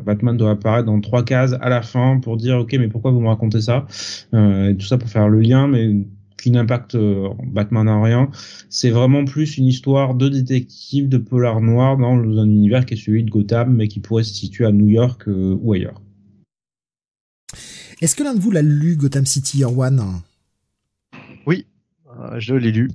Batman 0.04 0.36
doit 0.36 0.50
apparaître 0.50 0.86
dans 0.86 1.00
trois 1.00 1.24
cases 1.24 1.54
à 1.60 1.68
la 1.68 1.82
fin 1.82 2.18
pour 2.20 2.36
dire 2.36 2.58
ok 2.58 2.72
mais 2.74 2.88
pourquoi 2.88 3.10
vous 3.10 3.20
me 3.20 3.28
racontez 3.28 3.60
ça? 3.60 3.86
Et 4.32 4.76
tout 4.78 4.86
ça 4.86 4.98
pour 4.98 5.08
faire 5.08 5.28
le 5.28 5.40
lien 5.40 5.68
mais 5.68 6.04
qui 6.42 6.50
n'impacte 6.50 6.96
euh, 6.96 7.28
Batman 7.44 7.88
en 7.88 8.02
rien. 8.02 8.28
C'est 8.68 8.90
vraiment 8.90 9.24
plus 9.24 9.58
une 9.58 9.66
histoire 9.66 10.14
de 10.14 10.28
détective, 10.28 11.08
de 11.08 11.18
polar 11.18 11.60
noir 11.60 11.96
dans 11.96 12.16
un 12.16 12.46
univers 12.46 12.84
qui 12.84 12.94
est 12.94 12.96
celui 12.96 13.22
de 13.22 13.30
Gotham, 13.30 13.76
mais 13.76 13.86
qui 13.86 14.00
pourrait 14.00 14.24
se 14.24 14.34
situer 14.34 14.66
à 14.66 14.72
New 14.72 14.88
York 14.88 15.28
euh, 15.28 15.56
ou 15.60 15.72
ailleurs. 15.72 16.02
Est-ce 18.00 18.16
que 18.16 18.24
l'un 18.24 18.34
de 18.34 18.40
vous 18.40 18.50
l'a 18.50 18.62
lu 18.62 18.96
Gotham 18.96 19.24
City 19.24 19.58
Year 19.58 19.78
One? 19.78 20.02
Oui, 21.46 21.66
euh, 22.18 22.40
je 22.40 22.54
l'ai 22.54 22.72
lu 22.72 22.90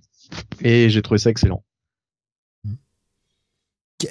et 0.61 0.89
j'ai 0.89 1.01
trouvé 1.01 1.17
ça 1.17 1.29
excellent. 1.29 1.63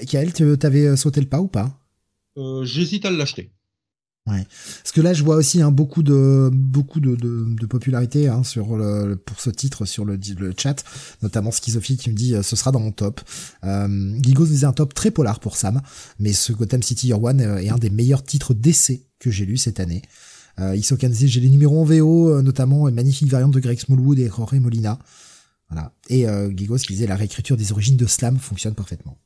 Kael, 0.08 0.32
t'avais 0.32 0.96
sauté 0.96 1.20
le 1.20 1.26
pas 1.26 1.40
ou 1.40 1.46
pas? 1.46 1.78
J'hésite 2.65 3.05
à 3.05 3.10
l'acheter. 3.10 3.50
Ouais. 4.26 4.44
Parce 4.82 4.90
que 4.92 5.00
là, 5.00 5.12
je 5.15 5.23
vois 5.23 5.36
aussi 5.36 5.62
hein, 5.62 5.70
beaucoup 5.70 6.02
de 6.02 6.50
beaucoup 6.52 6.98
de, 6.98 7.15
de, 7.15 7.44
de 7.48 7.66
popularité 7.66 8.26
hein, 8.26 8.42
sur 8.42 8.76
le, 8.76 9.15
pour 9.15 9.40
ce 9.40 9.50
titre 9.50 9.84
sur 9.84 10.05
le, 10.05 10.18
le 10.39 10.52
chat, 10.56 10.84
notamment 11.23 11.52
Schizophie 11.52 11.97
qui 11.97 12.10
me 12.10 12.16
dit 12.16 12.34
euh, 12.34 12.42
ce 12.42 12.56
sera 12.56 12.73
dans 12.73 12.81
mon 12.81 12.90
top. 12.90 13.20
Euh, 13.62 14.18
Gigo 14.20 14.44
disait 14.44 14.66
un 14.66 14.73
top 14.73 14.94
très 14.94 15.12
polar 15.12 15.39
pour 15.39 15.56
Sam, 15.56 15.81
mais 16.18 16.32
ce 16.32 16.52
Gotham 16.52 16.82
City 16.82 17.06
Year 17.06 17.23
One 17.23 17.40
euh, 17.40 17.58
est 17.58 17.68
un 17.68 17.78
des 17.78 17.90
meilleurs 17.90 18.24
titres 18.24 18.52
d'essai 18.52 19.06
que 19.20 19.31
j'ai 19.31 19.47
lu 19.47 19.56
cette 19.58 19.78
année. 19.78 20.02
Euh, 20.58 20.74
Isokan 20.74 21.08
disait 21.08 21.28
j'ai 21.28 21.40
les 21.40 21.50
numéros 21.50 21.81
en 21.81 21.84
VO, 21.84 22.31
euh, 22.31 22.42
notamment 22.42 22.89
une 22.89 22.94
magnifique 22.94 23.28
variante 23.28 23.52
de 23.52 23.60
Greg 23.60 23.78
Smallwood 23.78 24.18
et 24.18 24.28
Jorge 24.28 24.55
Molina. 24.55 24.98
Voilà. 25.68 25.92
Et 26.08 26.28
euh, 26.28 26.50
Gigos 26.56 26.78
qui 26.78 26.94
disait 26.94 27.06
la 27.06 27.16
réécriture 27.16 27.56
des 27.56 27.73
origines 27.73 27.97
de 27.97 28.06
Slam 28.06 28.39
fonctionne 28.39 28.74
parfaitement. 28.74 29.18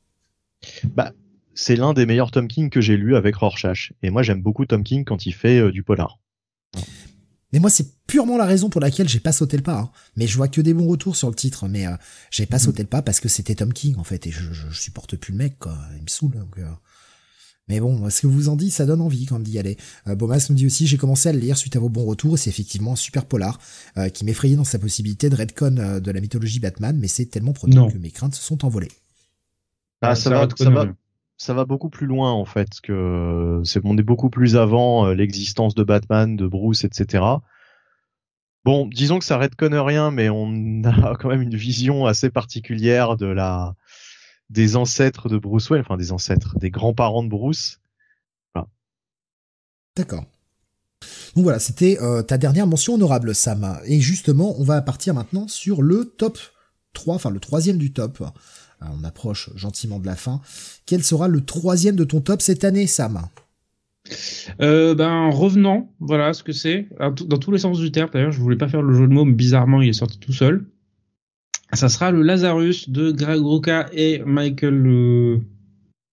Bah 0.94 1.12
c'est 1.54 1.76
l'un 1.76 1.92
des 1.92 2.06
meilleurs 2.06 2.30
Tom 2.30 2.48
King 2.48 2.70
que 2.70 2.80
j'ai 2.80 2.96
lu 2.96 3.16
avec 3.16 3.36
Rorschach. 3.36 3.92
Et 4.02 4.10
moi, 4.10 4.22
j'aime 4.22 4.42
beaucoup 4.42 4.66
Tom 4.66 4.82
King 4.82 5.04
quand 5.04 5.26
il 5.26 5.32
fait 5.32 5.58
euh, 5.58 5.72
du 5.72 5.82
polar. 5.82 6.18
Mais 7.52 7.58
moi, 7.58 7.70
c'est 7.70 7.86
purement 8.06 8.36
la 8.36 8.44
raison 8.44 8.70
pour 8.70 8.80
laquelle 8.80 9.08
j'ai 9.08 9.20
pas 9.20 9.32
sauté 9.32 9.56
le 9.56 9.62
pas. 9.62 9.78
Hein. 9.78 9.90
Mais 10.16 10.26
je 10.26 10.36
vois 10.36 10.48
que 10.48 10.60
des 10.60 10.72
bons 10.72 10.86
retours 10.86 11.16
sur 11.16 11.28
le 11.28 11.34
titre. 11.34 11.68
Mais 11.68 11.86
euh, 11.86 11.96
j'ai 12.30 12.46
pas 12.46 12.56
mm. 12.56 12.60
sauté 12.60 12.82
le 12.82 12.88
pas 12.88 13.02
parce 13.02 13.20
que 13.20 13.28
c'était 13.28 13.56
Tom 13.56 13.72
King 13.72 13.96
en 13.96 14.04
fait, 14.04 14.26
et 14.26 14.30
je, 14.30 14.52
je, 14.52 14.70
supporte 14.70 15.16
plus 15.16 15.32
le 15.32 15.38
mec. 15.38 15.58
Quoi. 15.58 15.76
Il 15.96 16.02
me 16.02 16.08
saoule. 16.08 16.32
Donc, 16.32 16.58
euh. 16.58 16.64
Mais 17.70 17.78
bon, 17.78 18.10
ce 18.10 18.22
que 18.22 18.26
vous 18.26 18.48
en 18.48 18.56
dites, 18.56 18.72
ça 18.72 18.84
donne 18.84 19.00
envie 19.00 19.26
quand 19.26 19.36
même 19.36 19.44
d'y 19.44 19.56
aller. 19.56 19.76
Euh, 20.08 20.16
Bomas 20.16 20.44
nous 20.50 20.56
dit 20.56 20.66
aussi, 20.66 20.88
j'ai 20.88 20.96
commencé 20.96 21.28
à 21.28 21.32
le 21.32 21.38
lire 21.38 21.56
suite 21.56 21.76
à 21.76 21.78
vos 21.78 21.88
bons 21.88 22.04
retours, 22.04 22.34
et 22.34 22.36
c'est 22.36 22.50
effectivement 22.50 22.94
un 22.94 22.96
super 22.96 23.26
polar, 23.26 23.60
euh, 23.96 24.08
qui 24.08 24.24
m'effrayait 24.24 24.56
dans 24.56 24.64
sa 24.64 24.80
possibilité 24.80 25.30
de 25.30 25.36
redcon 25.36 25.76
euh, 25.78 26.00
de 26.00 26.10
la 26.10 26.20
mythologie 26.20 26.58
Batman, 26.58 26.98
mais 26.98 27.06
c'est 27.06 27.26
tellement 27.26 27.52
prenant 27.52 27.88
que 27.88 27.96
mes 27.96 28.10
craintes 28.10 28.34
se 28.34 28.42
sont 28.42 28.64
envolées. 28.64 28.90
Ah, 30.02 30.10
Euh, 30.10 30.14
ça, 30.16 30.30
va, 30.30 30.48
ça, 30.56 30.70
va. 30.70 30.86
Ça 31.40 31.54
va 31.54 31.64
beaucoup 31.64 31.88
plus 31.88 32.06
loin 32.06 32.32
en 32.32 32.44
fait 32.44 32.82
que 32.82 33.62
c'est 33.64 33.80
on 33.84 33.96
est 33.96 34.02
beaucoup 34.02 34.28
plus 34.28 34.56
avant 34.56 35.06
euh, 35.06 35.14
l'existence 35.14 35.74
de 35.74 35.82
Batman, 35.82 36.36
de 36.36 36.46
Bruce, 36.46 36.84
etc. 36.84 37.24
Bon, 38.66 38.86
disons 38.88 39.18
que 39.18 39.24
ça 39.24 39.38
redconne 39.38 39.74
rien, 39.74 40.10
mais 40.10 40.28
on 40.28 40.82
a 40.84 41.16
quand 41.16 41.30
même 41.30 41.40
une 41.40 41.56
vision 41.56 42.04
assez 42.04 42.28
particulière 42.28 43.16
de 43.16 43.24
la 43.24 43.74
des 44.50 44.76
ancêtres 44.76 45.30
de 45.30 45.38
Bruce 45.38 45.70
Wayne, 45.70 45.80
enfin 45.80 45.96
des 45.96 46.12
ancêtres, 46.12 46.58
des 46.58 46.70
grands-parents 46.70 47.22
de 47.22 47.30
Bruce. 47.30 47.80
D'accord. 49.96 50.24
Donc 51.34 51.44
voilà, 51.44 51.58
c'était 51.58 51.98
euh, 52.02 52.22
ta 52.22 52.36
dernière 52.36 52.66
mention 52.66 52.94
honorable, 52.94 53.34
Sam. 53.34 53.80
Et 53.86 54.00
justement, 54.00 54.54
on 54.60 54.64
va 54.64 54.82
partir 54.82 55.14
maintenant 55.14 55.48
sur 55.48 55.80
le 55.80 56.04
top 56.04 56.38
3, 56.92 57.14
enfin 57.14 57.30
le 57.30 57.40
troisième 57.40 57.78
du 57.78 57.92
top. 57.92 58.22
Euh, 58.82 58.86
on 58.98 59.04
approche 59.04 59.50
gentiment 59.56 59.98
de 59.98 60.06
la 60.06 60.16
fin. 60.16 60.40
Quel 60.86 61.02
sera 61.02 61.28
le 61.28 61.40
troisième 61.44 61.96
de 61.96 62.04
ton 62.04 62.20
top 62.20 62.42
cette 62.42 62.64
année, 62.64 62.86
Sam? 62.86 63.20
Euh, 64.60 64.94
ben 64.94 65.28
revenant, 65.28 65.92
voilà 66.00 66.32
ce 66.32 66.42
que 66.42 66.52
c'est 66.52 66.88
dans 66.98 67.38
tous 67.38 67.50
les 67.52 67.58
sens 67.58 67.78
du 67.78 67.92
terme. 67.92 68.10
D'ailleurs, 68.12 68.32
je 68.32 68.40
voulais 68.40 68.56
pas 68.56 68.68
faire 68.68 68.82
le 68.82 68.94
jeu 68.94 69.06
de 69.06 69.12
mots, 69.12 69.24
mais 69.24 69.34
bizarrement, 69.34 69.82
il 69.82 69.90
est 69.90 69.92
sorti 69.94 70.18
tout 70.18 70.32
seul. 70.32 70.64
Ça 71.72 71.88
sera 71.88 72.10
le 72.10 72.22
Lazarus 72.22 72.88
de 72.88 73.12
Greg 73.12 73.40
Rucka 73.40 73.88
et 73.92 74.22
Michael. 74.24 74.86
euh, 74.86 75.38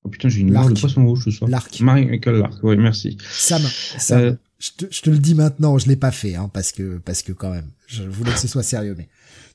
Oh 0.04 0.10
putain, 0.10 0.30
j'ai 0.30 0.42
une 0.42 0.48
mémoire 0.52 0.70
de 0.70 0.80
poisson 0.80 1.06
rouge 1.06 1.24
ce 1.26 1.32
soir. 1.32 1.50
Lark. 1.50 1.80
Michael 1.82 2.36
Lark. 2.36 2.54
Oui, 2.64 2.78
merci. 2.78 3.18
Sam, 3.30 3.62
Sam 3.98 4.20
Euh, 4.20 4.34
je, 4.60 4.72
te, 4.78 4.86
je 4.90 5.02
te 5.02 5.10
le 5.10 5.18
dis 5.18 5.36
maintenant, 5.36 5.78
je 5.78 5.88
l'ai 5.88 5.96
pas 5.96 6.12
fait, 6.12 6.36
hein, 6.36 6.50
parce 6.54 6.72
que 6.72 6.98
parce 6.98 7.22
que 7.22 7.32
quand 7.32 7.52
même, 7.52 7.70
je 7.88 8.04
voulais 8.04 8.32
que 8.32 8.40
ce 8.40 8.48
soit 8.48 8.64
sérieux. 8.64 8.96
Mais 8.98 9.08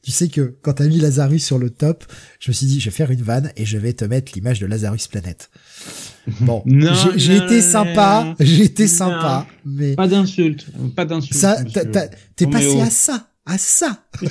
tu 0.03 0.11
sais 0.11 0.29
que 0.29 0.55
quand 0.63 0.75
t'as 0.75 0.87
mis 0.87 0.99
Lazarus 0.99 1.45
sur 1.45 1.59
le 1.59 1.71
top, 1.71 2.05
je 2.41 2.51
me 2.51 2.53
suis 2.53 2.67
dit, 2.67 2.81
je 2.81 2.87
vais 2.87 2.95
faire 2.95 3.11
une 3.11 3.23
vanne 3.23 3.53
et 3.57 3.65
je 3.65 3.79
vais 3.79 3.93
te 3.93 4.05
mettre 4.05 4.33
l'image 4.35 4.61
de 4.61 4.67
Lazarus 4.67 5.09
Planète. 5.09 5.51
Bon, 6.41 6.63
j'ai 7.17 7.37
été 7.37 7.61
sympa, 7.61 8.35
j'ai 8.39 8.65
été 8.65 8.85
non. 8.85 8.89
sympa, 8.89 9.47
mais 9.65 9.97
Pas 9.97 10.09
d'insulte, 10.09 10.67
pas 10.95 11.05
d'insulte. 11.05 11.35
ça, 11.39 11.63
t'es 12.37 12.47
passé 12.47 12.81
à 12.81 12.91
ça, 12.91 13.29
à 13.45 13.59
ça. 13.59 14.05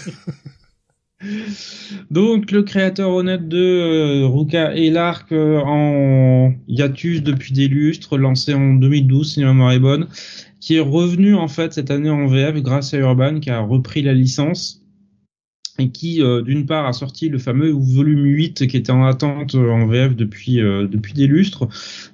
Donc 2.09 2.51
le 2.51 2.63
créateur 2.63 3.11
honnête 3.11 3.47
de 3.47 3.57
euh, 3.57 4.27
Ruka 4.27 4.73
et 4.75 4.89
Lark 4.89 5.31
euh, 5.31 5.59
en 5.59 6.53
hiatus 6.67 7.21
depuis 7.21 7.53
des 7.53 7.67
lustres, 7.67 8.17
lancé 8.17 8.53
en 8.53 8.73
2012 8.73 9.33
si 9.33 9.41
ma 9.41 9.47
mémoire 9.47 9.71
est 9.71 9.79
bonne, 9.79 10.07
qui 10.61 10.75
est 10.75 10.79
revenu 10.79 11.35
en 11.35 11.49
fait 11.49 11.73
cette 11.73 11.91
année 11.91 12.09
en 12.09 12.27
VF 12.27 12.61
grâce 12.61 12.93
à 12.93 12.97
Urban 12.97 13.41
qui 13.41 13.49
a 13.49 13.59
repris 13.59 14.01
la 14.01 14.13
licence 14.13 14.81
et 15.79 15.89
qui 15.89 16.21
euh, 16.21 16.41
d'une 16.41 16.65
part 16.65 16.85
a 16.85 16.93
sorti 16.93 17.29
le 17.29 17.37
fameux 17.37 17.71
volume 17.71 18.23
8 18.25 18.67
qui 18.67 18.77
était 18.77 18.91
en 18.91 19.03
attente 19.03 19.55
euh, 19.55 19.69
en 19.69 19.87
VF 19.87 20.15
depuis 20.15 20.61
euh, 20.61 20.87
depuis 20.87 21.13
des 21.13 21.27
lustres 21.27 21.67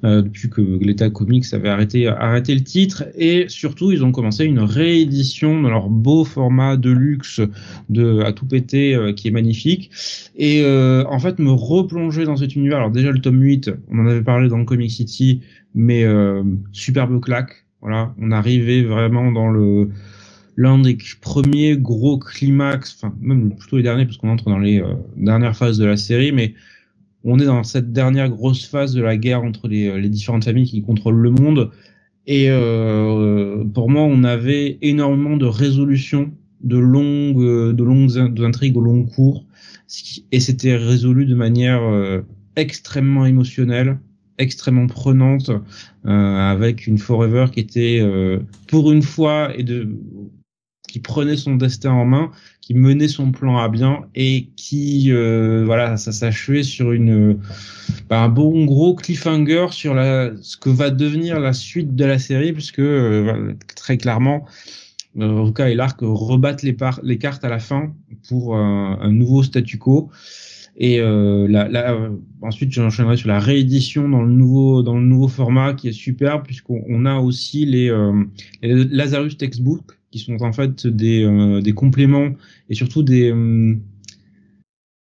euh, 0.03 0.21
depuis 0.21 0.49
que 0.49 0.61
l'État 0.61 1.09
Comics 1.09 1.45
avait 1.53 1.69
arrêté 1.69 2.07
arrêté 2.07 2.53
le 2.55 2.63
titre. 2.63 3.05
Et 3.15 3.45
surtout 3.49 3.91
ils 3.91 4.03
ont 4.03 4.11
commencé 4.11 4.45
une 4.45 4.59
réédition 4.59 5.61
de 5.61 5.67
leur 5.67 5.89
beau 5.89 6.23
format 6.23 6.77
de 6.77 6.91
luxe 6.91 7.41
de 7.89 8.21
à 8.21 8.31
tout 8.31 8.45
péter 8.45 8.95
euh, 8.95 9.13
qui 9.13 9.27
est 9.27 9.31
magnifique. 9.31 9.91
Et 10.35 10.61
euh, 10.63 11.03
en 11.09 11.19
fait 11.19 11.39
me 11.39 11.51
replonger 11.51 12.25
dans 12.25 12.37
cet 12.37 12.55
univers. 12.55 12.77
Alors 12.77 12.91
déjà 12.91 13.11
le 13.11 13.19
tome 13.19 13.41
8 13.41 13.71
on 13.91 13.99
en 13.99 14.07
avait 14.07 14.23
parlé 14.23 14.47
dans 14.47 14.63
Comic 14.65 14.91
City 14.91 15.41
mais 15.75 16.05
superbe 16.71 17.21
claque 17.21 17.66
voilà 17.81 18.13
on 18.19 18.31
arrivait 18.31 18.83
vraiment 18.83 19.31
dans 19.31 19.49
le 19.49 19.89
l'un 20.55 20.79
des 20.79 20.97
premiers 21.21 21.77
gros 21.77 22.17
climax 22.17 22.95
enfin 22.97 23.13
même 23.21 23.55
plutôt 23.55 23.77
les 23.77 23.83
derniers 23.83 24.05
parce 24.05 24.17
qu'on 24.17 24.29
entre 24.29 24.49
dans 24.49 24.59
les 24.59 24.81
euh, 24.81 24.93
dernières 25.15 25.55
phases 25.55 25.77
de 25.77 25.85
la 25.85 25.97
série 25.97 26.31
mais 26.31 26.53
on 27.23 27.39
est 27.39 27.45
dans 27.45 27.63
cette 27.63 27.91
dernière 27.91 28.29
grosse 28.29 28.65
phase 28.65 28.93
de 28.93 29.01
la 29.01 29.17
guerre 29.17 29.43
entre 29.43 29.67
les, 29.67 29.99
les 29.99 30.09
différentes 30.09 30.45
familles 30.45 30.65
qui 30.67 30.81
contrôlent 30.81 31.17
le 31.19 31.31
monde. 31.31 31.71
Et 32.25 32.49
euh, 32.49 33.63
pour 33.65 33.89
moi 33.89 34.03
on 34.03 34.23
avait 34.23 34.77
énormément 34.81 35.35
de 35.37 35.45
résolutions 35.45 36.31
de 36.61 36.77
longues 36.77 37.41
euh, 37.41 37.73
de 37.73 37.83
longues 37.83 38.17
in- 38.17 38.29
d'intrigues 38.29 38.77
au 38.77 38.81
long 38.81 39.03
cours 39.05 39.45
et 40.31 40.39
c'était 40.39 40.75
résolu 40.75 41.25
de 41.25 41.35
manière 41.35 41.81
euh, 41.83 42.21
extrêmement 42.55 43.25
émotionnelle 43.25 43.99
extrêmement 44.37 44.87
prenante 44.87 45.49
euh, 45.49 46.51
avec 46.51 46.87
une 46.87 46.97
Forever 46.97 47.47
qui 47.51 47.59
était 47.59 47.99
euh, 48.01 48.39
pour 48.67 48.91
une 48.91 49.01
fois 49.01 49.51
et 49.57 49.63
de 49.63 49.89
qui 50.87 50.99
prenait 50.99 51.35
son 51.35 51.55
destin 51.55 51.91
en 51.91 52.05
main 52.05 52.31
qui 52.61 52.73
menait 52.73 53.07
son 53.09 53.31
plan 53.31 53.57
à 53.57 53.67
bien 53.67 54.05
et 54.15 54.49
qui 54.55 55.11
euh, 55.11 55.63
voilà 55.65 55.97
ça 55.97 56.11
s'achevait 56.11 56.63
sur 56.63 56.91
une 56.91 57.39
bah, 58.09 58.21
un 58.21 58.29
bon 58.29 58.63
gros 58.65 58.95
cliffhanger 58.95 59.67
sur 59.71 59.93
la 59.93 60.31
ce 60.41 60.55
que 60.55 60.69
va 60.69 60.89
devenir 60.89 61.39
la 61.39 61.53
suite 61.53 61.95
de 61.95 62.05
la 62.05 62.19
série 62.19 62.53
puisque 62.53 62.79
euh, 62.79 63.53
très 63.75 63.97
clairement 63.97 64.45
euh, 65.19 65.41
Ruka 65.41 65.69
et 65.69 65.75
Lark 65.75 65.99
rebattent 66.01 66.63
les, 66.63 66.73
par- 66.73 66.99
les 67.03 67.17
cartes 67.17 67.43
à 67.43 67.49
la 67.49 67.59
fin 67.59 67.93
pour 68.29 68.55
un, 68.55 68.99
un 69.01 69.11
nouveau 69.11 69.43
statu 69.43 69.77
quo 69.77 70.09
et 70.77 70.99
euh, 70.99 71.47
la- 71.47 71.91
euh, 71.93 72.09
ensuite 72.41 72.71
j'enchaînerai 72.71 73.17
sur 73.17 73.27
la 73.29 73.39
réédition 73.39 74.07
dans 74.09 74.21
le 74.21 74.31
nouveau 74.31 74.83
dans 74.83 74.95
le 74.97 75.05
nouveau 75.05 75.27
format 75.27 75.73
qui 75.73 75.87
est 75.89 75.91
superbe 75.91 76.43
puisqu'on 76.45 76.83
on 76.87 77.05
a 77.05 77.15
aussi 77.17 77.65
les, 77.65 77.89
euh, 77.89 78.23
les 78.61 78.85
Lazarus 78.85 79.37
textbook 79.37 79.99
qui 80.11 80.19
sont 80.19 80.41
en 80.43 80.53
fait 80.53 80.85
des 80.87 81.23
euh, 81.23 81.61
des 81.61 81.73
compléments 81.73 82.29
et 82.69 82.75
surtout 82.75 83.03
des 83.03 83.31
euh, 83.31 83.75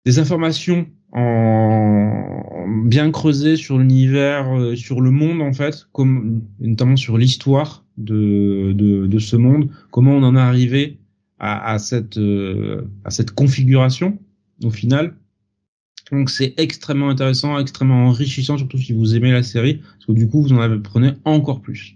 des 0.05 0.19
informations 0.19 0.87
en 1.11 2.65
bien 2.85 3.11
creusées 3.11 3.55
sur 3.55 3.77
l'univers, 3.77 4.51
euh, 4.53 4.75
sur 4.75 5.01
le 5.01 5.11
monde 5.11 5.41
en 5.41 5.53
fait, 5.53 5.87
comme 5.93 6.41
notamment 6.59 6.95
sur 6.97 7.17
l'histoire 7.17 7.85
de, 7.97 8.73
de 8.73 9.07
de 9.07 9.19
ce 9.19 9.35
monde, 9.35 9.69
comment 9.91 10.11
on 10.11 10.23
en 10.23 10.35
est 10.35 10.39
arrivé 10.39 10.97
à, 11.39 11.71
à 11.71 11.79
cette 11.79 12.17
euh, 12.17 12.81
à 13.05 13.11
cette 13.11 13.31
configuration 13.31 14.19
au 14.63 14.69
final. 14.71 15.15
Donc 16.11 16.29
c'est 16.29 16.53
extrêmement 16.57 17.09
intéressant, 17.09 17.57
extrêmement 17.59 18.07
enrichissant, 18.07 18.57
surtout 18.57 18.77
si 18.77 18.93
vous 18.93 19.15
aimez 19.15 19.31
la 19.31 19.43
série, 19.43 19.75
parce 19.75 20.05
que 20.07 20.11
du 20.11 20.27
coup 20.27 20.41
vous 20.41 20.53
en 20.53 20.59
apprenez 20.59 21.13
encore 21.25 21.61
plus. 21.61 21.95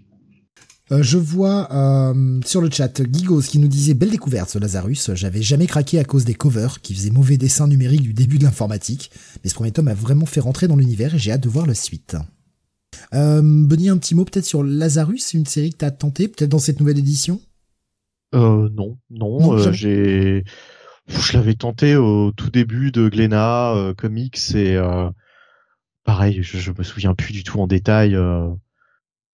Euh, 0.92 1.02
je 1.02 1.18
vois 1.18 1.72
euh, 1.72 2.40
sur 2.44 2.60
le 2.60 2.68
chat 2.68 3.00
Gigos 3.12 3.42
qui 3.42 3.60
nous 3.60 3.68
disait 3.68 3.94
belle 3.94 4.10
découverte 4.10 4.50
ce 4.50 4.58
Lazarus. 4.58 5.12
J'avais 5.14 5.42
jamais 5.42 5.68
craqué 5.68 6.00
à 6.00 6.04
cause 6.04 6.24
des 6.24 6.34
covers 6.34 6.80
qui 6.80 6.94
faisaient 6.94 7.10
mauvais 7.10 7.36
dessin 7.36 7.68
numérique 7.68 8.02
du 8.02 8.12
début 8.12 8.38
de 8.38 8.44
l'informatique, 8.44 9.12
mais 9.44 9.50
ce 9.50 9.54
premier 9.54 9.70
tome 9.70 9.88
a 9.88 9.94
vraiment 9.94 10.26
fait 10.26 10.40
rentrer 10.40 10.66
dans 10.66 10.76
l'univers 10.76 11.14
et 11.14 11.18
j'ai 11.18 11.30
hâte 11.30 11.42
de 11.42 11.48
voir 11.48 11.66
la 11.66 11.74
suite. 11.74 12.16
Euh, 13.14 13.40
Benny, 13.42 13.88
un 13.88 13.98
petit 13.98 14.14
mot 14.14 14.24
peut-être 14.24 14.44
sur 14.44 14.62
Lazarus, 14.62 15.32
une 15.34 15.46
série 15.46 15.70
que 15.70 15.78
t'as 15.78 15.90
tenté 15.90 16.28
peut-être 16.28 16.50
dans 16.50 16.58
cette 16.58 16.80
nouvelle 16.80 16.98
édition? 16.98 17.40
Euh, 18.34 18.68
non, 18.70 18.96
non, 19.10 19.54
euh, 19.54 19.72
j'ai, 19.72 20.44
je 21.08 21.32
l'avais 21.36 21.54
tenté 21.54 21.96
au 21.96 22.32
tout 22.32 22.50
début 22.50 22.92
de 22.92 23.08
Glénat 23.08 23.74
euh, 23.74 23.94
Comics 23.94 24.54
et 24.54 24.76
euh, 24.76 25.10
pareil, 26.04 26.42
je, 26.42 26.70
me 26.70 26.82
souviens 26.82 27.14
plus 27.14 27.32
du 27.32 27.44
tout 27.44 27.60
en 27.60 27.66
détail, 27.66 28.14
euh, 28.14 28.48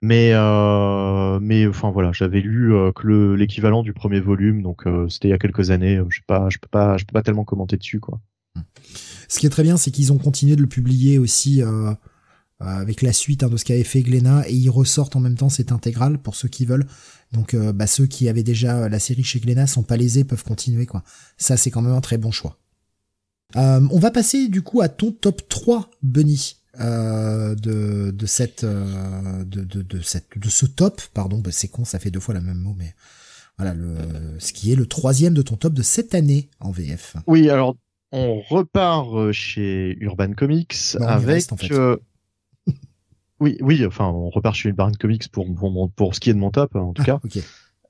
mais 0.03 0.31
euh, 0.33 1.39
mais 1.41 1.67
enfin 1.67 1.91
voilà, 1.91 2.12
j'avais 2.12 2.41
lu 2.41 2.73
que 2.95 3.07
le 3.07 3.36
l'équivalent 3.36 3.83
du 3.83 3.93
premier 3.93 4.20
volume, 4.20 4.62
donc 4.62 4.85
c'était 5.09 5.28
il 5.28 5.31
y 5.31 5.35
a 5.35 5.39
quelques 5.39 5.70
années, 5.70 6.01
je 6.09 6.17
sais 6.17 6.25
pas, 6.27 6.49
je 6.51 6.59
peux 6.59 6.69
pas, 6.69 6.97
je 6.97 7.05
peux 7.05 7.12
pas 7.12 7.23
tellement 7.23 7.45
commenter 7.45 7.77
dessus 7.77 8.01
quoi. 8.01 8.20
Ce 9.28 9.39
qui 9.39 9.47
est 9.47 9.51
très 9.51 9.62
bien, 9.62 9.77
c'est 9.77 9.91
qu'ils 9.91 10.12
ont 10.12 10.19
continué 10.19 10.57
de 10.57 10.62
le 10.62 10.69
publier 10.69 11.19
aussi 11.19 11.62
avec 12.60 13.02
la 13.02 13.12
suite 13.12 13.43
hein, 13.43 13.49
de 13.49 13.57
ce 13.57 13.65
qu'avait 13.65 13.85
fait 13.85 14.02
Glénat 14.02 14.49
et 14.49 14.55
ils 14.55 14.70
ressortent 14.70 15.17
en 15.17 15.20
même 15.20 15.36
temps 15.36 15.49
cette 15.51 15.73
intégrale 15.73 16.18
pour 16.18 16.35
ceux 16.36 16.49
qui 16.49 16.65
veulent. 16.65 16.86
Donc 17.33 17.55
euh, 17.55 17.73
bah, 17.73 17.86
ceux 17.86 18.07
qui 18.07 18.28
avaient 18.28 18.43
déjà 18.43 18.89
la 18.89 18.99
série 18.99 19.25
chez 19.25 19.41
Glénat 19.41 19.67
sont 19.67 19.83
pas 19.83 19.97
lésés, 19.97 20.25
peuvent 20.25 20.44
continuer 20.44 20.86
quoi. 20.86 21.02
Ça 21.36 21.57
c'est 21.57 21.70
quand 21.70 21.83
même 21.83 21.93
un 21.94 22.01
très 22.01 22.18
bon 22.18 22.31
choix. 22.31 22.57
Euh, 23.57 23.86
on 23.91 23.99
va 23.99 24.10
passer 24.10 24.49
du 24.49 24.62
coup 24.62 24.81
à 24.81 24.89
ton 24.89 25.12
top 25.12 25.49
3, 25.49 25.91
Benny. 26.02 26.57
Euh, 26.78 27.55
de 27.55 28.10
de 28.10 28.26
cette 28.26 28.65
euh, 28.65 29.44
de, 29.44 29.65
de 29.65 29.81
de 29.81 30.01
cette 30.02 30.26
de 30.36 30.49
ce 30.51 30.67
top 30.67 31.01
pardon 31.15 31.39
bah, 31.39 31.49
c'est 31.51 31.68
con 31.68 31.86
ça 31.86 31.99
fait 31.99 32.10
deux 32.10 32.20
fois 32.20 32.35
la 32.35 32.43
même 32.43 32.59
mot 32.59 32.75
mais 32.76 32.94
voilà 33.57 33.73
le 33.73 33.97
ce 34.39 34.52
qui 34.52 34.73
est 34.73 34.76
le 34.76 34.85
troisième 34.85 35.33
de 35.33 35.41
ton 35.41 35.57
top 35.57 35.73
de 35.73 35.81
cette 35.81 36.15
année 36.15 36.51
en 36.60 36.73
VF 36.73 37.17
Oui, 37.26 37.49
alors 37.49 37.76
on 38.12 38.41
repart 38.43 39.09
euh, 39.15 39.33
chez 39.33 39.97
Urban 40.01 40.35
Comics 40.35 40.76
avec. 41.01 41.26
reste, 41.26 41.52
en 41.55 41.57
fait. 41.57 41.73
euh, 41.73 41.97
oui, 43.41 43.59
oui, 43.61 43.85
enfin 43.87 44.07
on 44.07 44.31
repart 44.31 44.55
chez 44.55 44.69
Urban 44.71 44.93
Comics 44.99 45.29
pour 45.29 45.53
pour, 45.55 45.91
pour 45.91 46.15
ce 46.15 46.21
qui 46.21 46.31
est 46.31 46.35
de 46.35 46.39
mon 46.39 46.51
top 46.51 46.75
en 46.77 46.93
tout 46.93 47.03
cas. 47.05 47.21
ok 47.25 47.39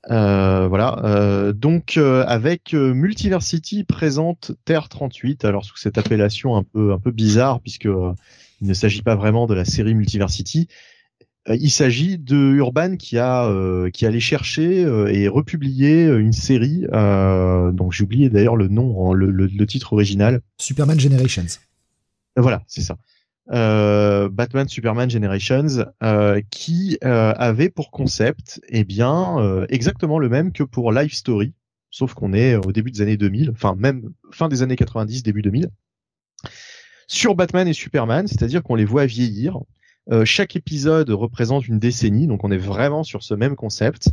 Euh, 0.09 0.67
voilà. 0.67 1.01
Euh, 1.03 1.51
donc 1.53 1.97
euh, 1.97 2.23
avec 2.27 2.73
euh, 2.73 2.93
Multiversity 2.93 3.83
présente 3.83 4.53
Terre 4.63 4.87
38, 4.87 5.43
alors 5.43 5.65
sous 5.65 5.75
cette 5.77 5.97
appellation 5.97 6.55
un 6.55 6.63
peu 6.63 6.93
un 6.93 6.99
peu 6.99 7.11
bizarre 7.11 7.59
puisque 7.59 7.87
euh, 7.87 8.13
il 8.61 8.67
ne 8.67 8.73
s'agit 8.73 9.01
pas 9.01 9.15
vraiment 9.15 9.47
de 9.47 9.53
la 9.53 9.65
série 9.65 9.95
Multiversity, 9.95 10.67
Euh, 11.49 11.57
il 11.59 11.71
s'agit 11.71 12.17
de 12.17 12.35
Urban 12.35 12.95
qui 12.97 13.17
a 13.17 13.45
euh, 13.47 13.89
qui 13.89 14.05
allait 14.05 14.19
chercher 14.21 14.83
euh, 14.83 15.07
et 15.07 15.27
republier 15.27 16.05
une 16.05 16.33
série 16.33 16.85
donc 17.73 17.91
j'ai 17.93 18.03
oublié 18.03 18.29
d'ailleurs 18.29 18.55
le 18.55 18.67
nom, 18.67 19.11
hein, 19.11 19.13
le, 19.13 19.29
le, 19.31 19.65
titre 19.65 19.93
original. 19.93 20.41
Superman 20.57 20.99
Generations. 20.99 21.45
Voilà, 22.35 22.63
c'est 22.67 22.81
ça. 22.81 22.97
Batman 23.49 24.67
Superman 24.67 25.09
Generations 25.09 25.85
qui 26.49 26.97
avait 27.01 27.69
pour 27.69 27.91
concept 27.91 28.61
eh 28.69 28.83
bien 28.83 29.65
exactement 29.69 30.19
le 30.19 30.29
même 30.29 30.51
que 30.51 30.63
pour 30.63 30.91
Life 30.91 31.13
Story 31.13 31.53
sauf 31.89 32.13
qu'on 32.13 32.33
est 32.33 32.55
au 32.55 32.71
début 32.71 32.91
des 32.91 33.01
années 33.01 33.17
2000 33.17 33.51
enfin 33.51 33.75
même 33.77 34.11
fin 34.31 34.49
des 34.49 34.61
années 34.61 34.75
90 34.75 35.23
début 35.23 35.41
2000 35.41 35.69
sur 37.07 37.35
Batman 37.35 37.67
et 37.67 37.73
Superman 37.73 38.27
c'est-à-dire 38.27 38.63
qu'on 38.63 38.75
les 38.75 38.85
voit 38.85 39.05
vieillir 39.05 39.59
euh, 40.11 40.23
chaque 40.23 40.55
épisode 40.55 41.09
représente 41.09 41.67
une 41.67 41.79
décennie, 41.79 42.27
donc 42.27 42.43
on 42.43 42.51
est 42.51 42.57
vraiment 42.57 43.03
sur 43.03 43.23
ce 43.23 43.33
même 43.33 43.55
concept. 43.55 44.09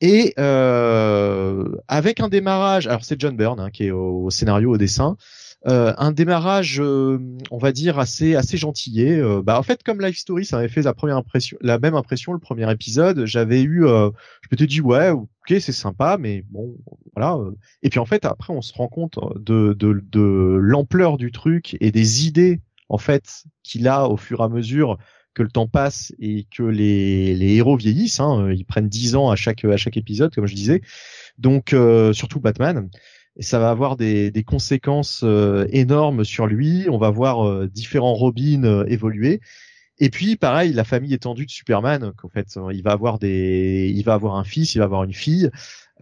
Et 0.00 0.34
euh, 0.38 1.64
avec 1.88 2.20
un 2.20 2.28
démarrage, 2.28 2.86
alors 2.86 3.04
c'est 3.04 3.20
John 3.20 3.36
Byrne 3.36 3.58
hein, 3.58 3.70
qui 3.70 3.86
est 3.86 3.90
au, 3.90 4.30
scénario, 4.30 4.72
au 4.72 4.76
dessin, 4.76 5.16
euh, 5.66 5.92
un 5.98 6.12
démarrage, 6.12 6.80
on 6.80 7.58
va 7.58 7.72
dire 7.72 7.98
assez 7.98 8.36
assez 8.36 8.56
gentillé. 8.56 9.20
bah 9.42 9.58
en 9.58 9.62
fait, 9.62 9.82
comme 9.82 10.00
Life 10.00 10.18
Story, 10.18 10.44
ça 10.44 10.58
avait 10.58 10.68
fait 10.68 10.82
la 10.82 10.94
première 10.94 11.16
impression, 11.16 11.58
la 11.60 11.78
même 11.78 11.94
impression 11.94 12.32
le 12.32 12.38
premier 12.38 12.70
épisode. 12.70 13.24
J'avais 13.26 13.62
eu, 13.62 13.82
je 13.82 14.48
m'étais 14.52 14.66
dit 14.66 14.80
ouais, 14.80 15.10
ok, 15.10 15.26
c'est 15.48 15.72
sympa, 15.72 16.16
mais 16.18 16.44
bon, 16.50 16.76
voilà. 17.14 17.38
Et 17.82 17.90
puis 17.90 17.98
en 17.98 18.06
fait, 18.06 18.24
après, 18.24 18.52
on 18.52 18.62
se 18.62 18.72
rend 18.72 18.88
compte 18.88 19.18
de 19.36 19.72
de, 19.72 20.02
de 20.10 20.58
l'ampleur 20.60 21.18
du 21.18 21.32
truc 21.32 21.76
et 21.80 21.90
des 21.90 22.26
idées 22.26 22.60
en 22.88 22.98
fait 22.98 23.44
qu'il 23.62 23.88
a 23.88 24.08
au 24.08 24.16
fur 24.16 24.40
et 24.40 24.44
à 24.44 24.48
mesure 24.48 24.98
que 25.38 25.42
le 25.44 25.50
temps 25.50 25.68
passe 25.68 26.12
et 26.18 26.46
que 26.50 26.64
les, 26.64 27.34
les 27.34 27.54
héros 27.54 27.76
vieillissent. 27.76 28.20
Hein, 28.20 28.50
ils 28.50 28.64
prennent 28.64 28.88
10 28.88 29.14
ans 29.14 29.30
à 29.30 29.36
chaque 29.36 29.64
à 29.64 29.76
chaque 29.76 29.96
épisode, 29.96 30.34
comme 30.34 30.46
je 30.46 30.54
disais. 30.54 30.82
Donc 31.38 31.72
euh, 31.72 32.12
surtout 32.12 32.40
Batman. 32.40 32.88
Et 33.38 33.42
ça 33.42 33.58
va 33.58 33.70
avoir 33.70 33.96
des, 33.96 34.30
des 34.30 34.44
conséquences 34.44 35.22
euh, 35.24 35.66
énormes 35.70 36.24
sur 36.24 36.46
lui. 36.46 36.86
On 36.90 36.98
va 36.98 37.10
voir 37.10 37.46
euh, 37.46 37.68
différents 37.68 38.14
Robins 38.14 38.84
évoluer. 38.86 39.40
Et 39.98 40.10
puis 40.10 40.36
pareil, 40.36 40.72
la 40.72 40.84
famille 40.84 41.14
étendue 41.14 41.46
de 41.46 41.50
Superman, 41.50 42.12
qu'en 42.16 42.28
fait 42.28 42.58
il 42.72 42.82
va 42.82 42.92
avoir 42.92 43.18
des, 43.18 43.92
il 43.94 44.04
va 44.04 44.14
avoir 44.14 44.36
un 44.36 44.44
fils, 44.44 44.74
il 44.74 44.78
va 44.78 44.84
avoir 44.84 45.02
une 45.02 45.12
fille. 45.12 45.50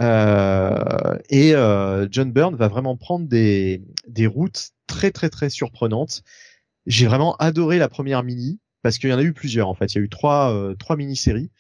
et 0.01 1.53
John 2.11 2.33
Byrne 2.33 2.57
va 2.57 2.69
vraiment 2.69 2.97
prendre 2.97 3.27
des, 3.27 3.83
des 4.07 4.27
routes 4.27 4.71
très 4.87 5.11
très 5.11 5.31
très 5.31 5.49
surprenantes 5.49 6.23
j'ai 6.87 7.07
vraiment 7.07 7.37
adoré 7.37 7.79
la 7.79 7.89
première 7.89 8.23
mini 8.23 8.61
parce 8.83 8.99
qu'il 8.99 9.11
y 9.11 9.13
en 9.13 9.19
a 9.19 9.23
eu 9.23 9.33
plusieurs 9.33 9.69
en 9.69 9.75
fait. 9.75 9.93
Il 9.95 9.99
y 9.99 10.01
a 10.01 10.05
eu 10.05 10.09
trois 10.09 10.53
euh, 10.53 10.75
trois 10.75 10.97
mini-séries. 10.97 11.51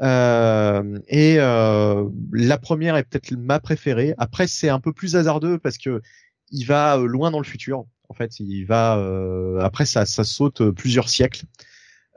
Euh, 0.00 0.98
et 1.08 1.36
euh, 1.38 2.08
la 2.32 2.58
première 2.58 2.96
est 2.96 3.04
peut-être 3.04 3.30
ma 3.32 3.60
préférée. 3.60 4.14
Après, 4.18 4.46
c'est 4.46 4.68
un 4.68 4.80
peu 4.80 4.92
plus 4.92 5.16
hasardeux 5.16 5.58
parce 5.58 5.78
que 5.78 6.02
il 6.50 6.64
va 6.64 6.98
euh, 6.98 7.06
loin 7.06 7.30
dans 7.30 7.38
le 7.38 7.44
futur. 7.44 7.84
En 8.08 8.14
fait, 8.14 8.38
il 8.40 8.64
va 8.64 8.98
euh, 8.98 9.60
après 9.60 9.86
ça 9.86 10.04
ça 10.06 10.24
saute 10.24 10.70
plusieurs 10.70 11.08
siècles. 11.08 11.44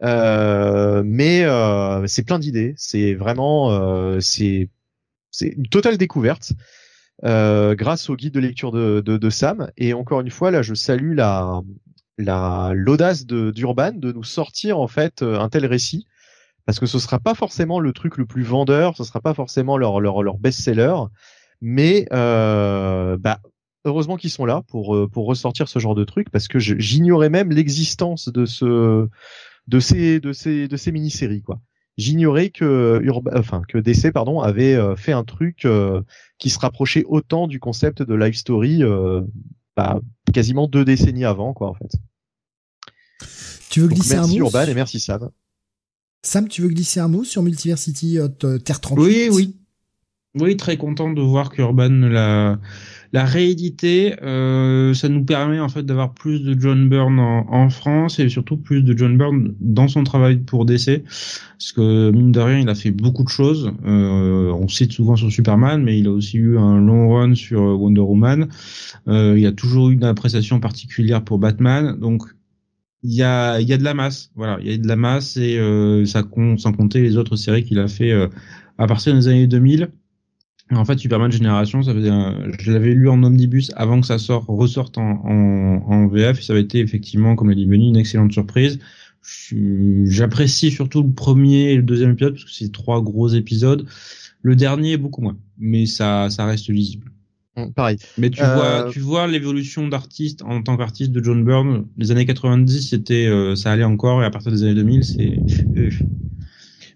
mais 0.01 1.45
c'est 2.07 2.23
plein 2.25 2.39
d'idées. 2.39 2.73
C'est 2.77 3.13
vraiment 3.13 4.19
c'est 4.19 4.69
c'est 5.31 5.47
une 5.49 5.67
totale 5.67 5.97
découverte. 5.97 6.53
grâce 7.23 8.09
au 8.09 8.15
guide 8.15 8.33
de 8.33 8.39
lecture 8.39 8.71
de, 8.71 9.01
de, 9.01 9.17
de, 9.17 9.29
Sam 9.29 9.71
et 9.77 9.93
encore 9.93 10.21
une 10.21 10.29
fois 10.31 10.51
là 10.51 10.61
je 10.61 10.73
salue 10.73 11.15
la 11.15 11.61
la 12.17 12.71
l'audace 12.73 13.25
de 13.25 13.51
d'Urban 13.51 13.91
de 13.93 14.11
nous 14.11 14.23
sortir 14.23 14.79
en 14.79 14.87
fait 14.87 15.21
euh, 15.21 15.39
un 15.39 15.49
tel 15.49 15.65
récit 15.65 16.07
parce 16.67 16.79
que 16.79 16.85
ce 16.85 16.99
sera 16.99 17.17
pas 17.17 17.33
forcément 17.33 17.79
le 17.79 17.93
truc 17.93 18.17
le 18.17 18.25
plus 18.25 18.43
vendeur, 18.43 18.95
ce 18.95 19.03
sera 19.03 19.21
pas 19.21 19.33
forcément 19.33 19.77
leur 19.77 19.99
leur, 19.99 20.21
leur 20.21 20.37
best-seller, 20.37 20.95
mais 21.61 22.07
euh, 22.13 23.17
bah 23.17 23.39
heureusement 23.85 24.17
qu'ils 24.17 24.29
sont 24.29 24.45
là 24.45 24.61
pour 24.67 24.95
euh, 24.95 25.07
pour 25.07 25.25
ressortir 25.25 25.69
ce 25.69 25.79
genre 25.79 25.95
de 25.95 26.03
truc 26.03 26.29
parce 26.29 26.47
que 26.47 26.59
j'ignorais 26.59 27.29
même 27.29 27.51
l'existence 27.51 28.29
de 28.29 28.45
ce 28.45 29.07
de 29.67 29.79
ces 29.79 30.19
de 30.19 30.33
ces 30.33 30.67
de 30.67 30.77
ces 30.77 30.91
mini-séries 30.91 31.41
quoi. 31.41 31.59
J'ignorais 31.97 32.49
que 32.51 32.99
Urban, 33.01 33.31
enfin 33.35 33.63
que 33.67 33.79
DC 33.79 34.11
pardon 34.11 34.41
avait 34.41 34.75
euh, 34.75 34.95
fait 34.95 35.13
un 35.13 35.23
truc 35.23 35.65
qui 36.37 36.49
se 36.51 36.59
rapprochait 36.59 37.05
autant 37.07 37.47
du 37.47 37.59
concept 37.59 38.03
de 38.03 38.13
Life 38.13 38.35
Story 38.35 38.83
bah, 39.77 40.01
quasiment 40.33 40.67
deux 40.67 40.83
décennies 40.83 41.23
avant, 41.23 41.53
quoi, 41.53 41.69
en 41.69 41.75
fait. 41.75 41.91
Tu 43.69 43.79
veux 43.79 43.87
glisser 43.87 44.15
un 44.15 44.25
mot 44.25 44.35
Urban 44.35 44.63
et 44.63 44.73
merci 44.73 44.99
Sam. 44.99 45.29
Sam, 46.23 46.47
tu 46.47 46.61
veux 46.61 46.69
glisser 46.69 46.99
un 46.99 47.07
mot 47.07 47.23
sur 47.23 47.43
Multiversity 47.43 48.19
euh, 48.19 48.57
Terre 48.57 48.81
38 48.81 49.03
Oui, 49.03 49.29
oui. 49.31 49.55
Oui, 50.39 50.57
très 50.57 50.77
content 50.77 51.11
de 51.11 51.21
voir 51.21 51.49
qu'Urban 51.49 51.89
l'a 51.89 52.59
la 53.13 53.23
réédité, 53.25 54.15
euh, 54.21 54.93
ça 54.93 55.07
nous 55.07 55.23
permet 55.23 55.59
en 55.59 55.69
fait 55.69 55.83
d'avoir 55.83 56.13
plus 56.13 56.41
de 56.43 56.59
John 56.59 56.89
Byrne 56.89 57.19
en, 57.19 57.69
France 57.69 58.19
et 58.19 58.29
surtout 58.29 58.57
plus 58.57 58.83
de 58.83 58.97
John 58.97 59.17
Byrne 59.17 59.55
dans 59.59 59.87
son 59.87 60.03
travail 60.03 60.37
pour 60.37 60.65
DC, 60.65 61.03
parce 61.03 61.71
que 61.71 62.11
mine 62.11 62.31
de 62.31 62.39
rien, 62.39 62.59
il 62.59 62.69
a 62.69 62.75
fait 62.75 62.91
beaucoup 62.91 63.23
de 63.23 63.29
choses. 63.29 63.71
Euh, 63.85 64.51
on 64.51 64.67
cite 64.67 64.91
souvent 64.91 65.15
sur 65.15 65.31
Superman, 65.31 65.83
mais 65.83 65.99
il 65.99 66.07
a 66.07 66.11
aussi 66.11 66.37
eu 66.37 66.57
un 66.57 66.79
long 66.79 67.13
run 67.13 67.35
sur 67.35 67.61
Wonder 67.61 68.01
Woman. 68.01 68.47
Euh, 69.07 69.35
il 69.37 69.45
a 69.45 69.51
toujours 69.51 69.89
eu 69.89 69.93
une 69.93 70.03
appréciation 70.03 70.59
particulière 70.59 71.23
pour 71.23 71.39
Batman, 71.39 71.97
donc 71.99 72.23
il 73.03 73.13
y 73.13 73.23
a, 73.23 73.59
y 73.61 73.73
a 73.73 73.77
de 73.77 73.83
la 73.83 73.93
masse, 73.93 74.31
voilà, 74.35 74.57
il 74.61 74.71
y 74.71 74.73
a 74.73 74.77
de 74.77 74.87
la 74.87 74.95
masse 74.95 75.37
et 75.37 75.57
euh, 75.57 76.05
ça 76.05 76.23
compte 76.23 76.59
sans 76.59 76.73
compter 76.73 77.01
les 77.01 77.17
autres 77.17 77.35
séries 77.35 77.63
qu'il 77.63 77.79
a 77.79 77.87
fait 77.87 78.11
euh, 78.11 78.27
à 78.77 78.87
partir 78.87 79.13
des 79.13 79.27
années 79.27 79.47
2000. 79.47 79.89
En 80.71 80.83
fait, 80.83 80.97
Superman 80.97 81.31
Génération, 81.31 81.81
ça 81.81 81.93
faisait 81.93 82.11
je 82.59 82.71
l'avais 82.73 82.93
lu 82.93 83.07
en 83.07 83.23
omnibus 83.23 83.71
avant 83.77 84.01
que 84.01 84.07
ça 84.07 84.17
sorte, 84.17 84.47
ressorte 84.49 84.97
en 84.97 86.07
VF. 86.07 86.39
Et 86.39 86.41
ça 86.41 86.51
avait 86.51 86.61
été 86.61 86.79
effectivement, 86.79 87.37
comme 87.37 87.47
l'a 87.47 87.55
dit 87.55 87.65
Benny, 87.65 87.87
une 87.87 87.95
excellente 87.95 88.33
surprise. 88.33 88.77
J'apprécie 90.05 90.71
surtout 90.71 91.03
le 91.03 91.11
premier 91.11 91.71
et 91.71 91.75
le 91.75 91.83
deuxième 91.83 92.11
épisode 92.11 92.33
parce 92.33 92.45
que 92.45 92.51
c'est 92.51 92.71
trois 92.71 93.01
gros 93.01 93.29
épisodes. 93.29 93.85
Le 94.41 94.55
dernier, 94.55 94.97
beaucoup 94.97 95.21
moins, 95.21 95.37
mais 95.57 95.85
ça, 95.85 96.29
ça 96.29 96.45
reste 96.45 96.69
lisible. 96.69 97.11
Mmh, 97.57 97.73
pareil. 97.73 97.97
Mais 98.17 98.29
tu 98.29 98.41
vois, 98.41 98.85
euh, 98.85 98.89
tu 98.89 98.99
vois 98.99 99.27
l'évolution 99.27 99.87
d'artiste 99.87 100.43
en 100.43 100.61
tant 100.61 100.77
qu'artiste 100.77 101.11
de 101.11 101.23
John 101.23 101.43
Byrne. 101.43 101.87
Les 101.97 102.11
années 102.11 102.25
90, 102.25 102.89
c'était, 102.89 103.27
euh, 103.27 103.55
ça 103.55 103.71
allait 103.71 103.83
encore, 103.83 104.23
et 104.23 104.25
à 104.25 104.29
partir 104.29 104.51
des 104.51 104.63
années 104.63 104.75
2000, 104.75 105.03
c'est. 105.03 105.39
Euh, 105.75 105.89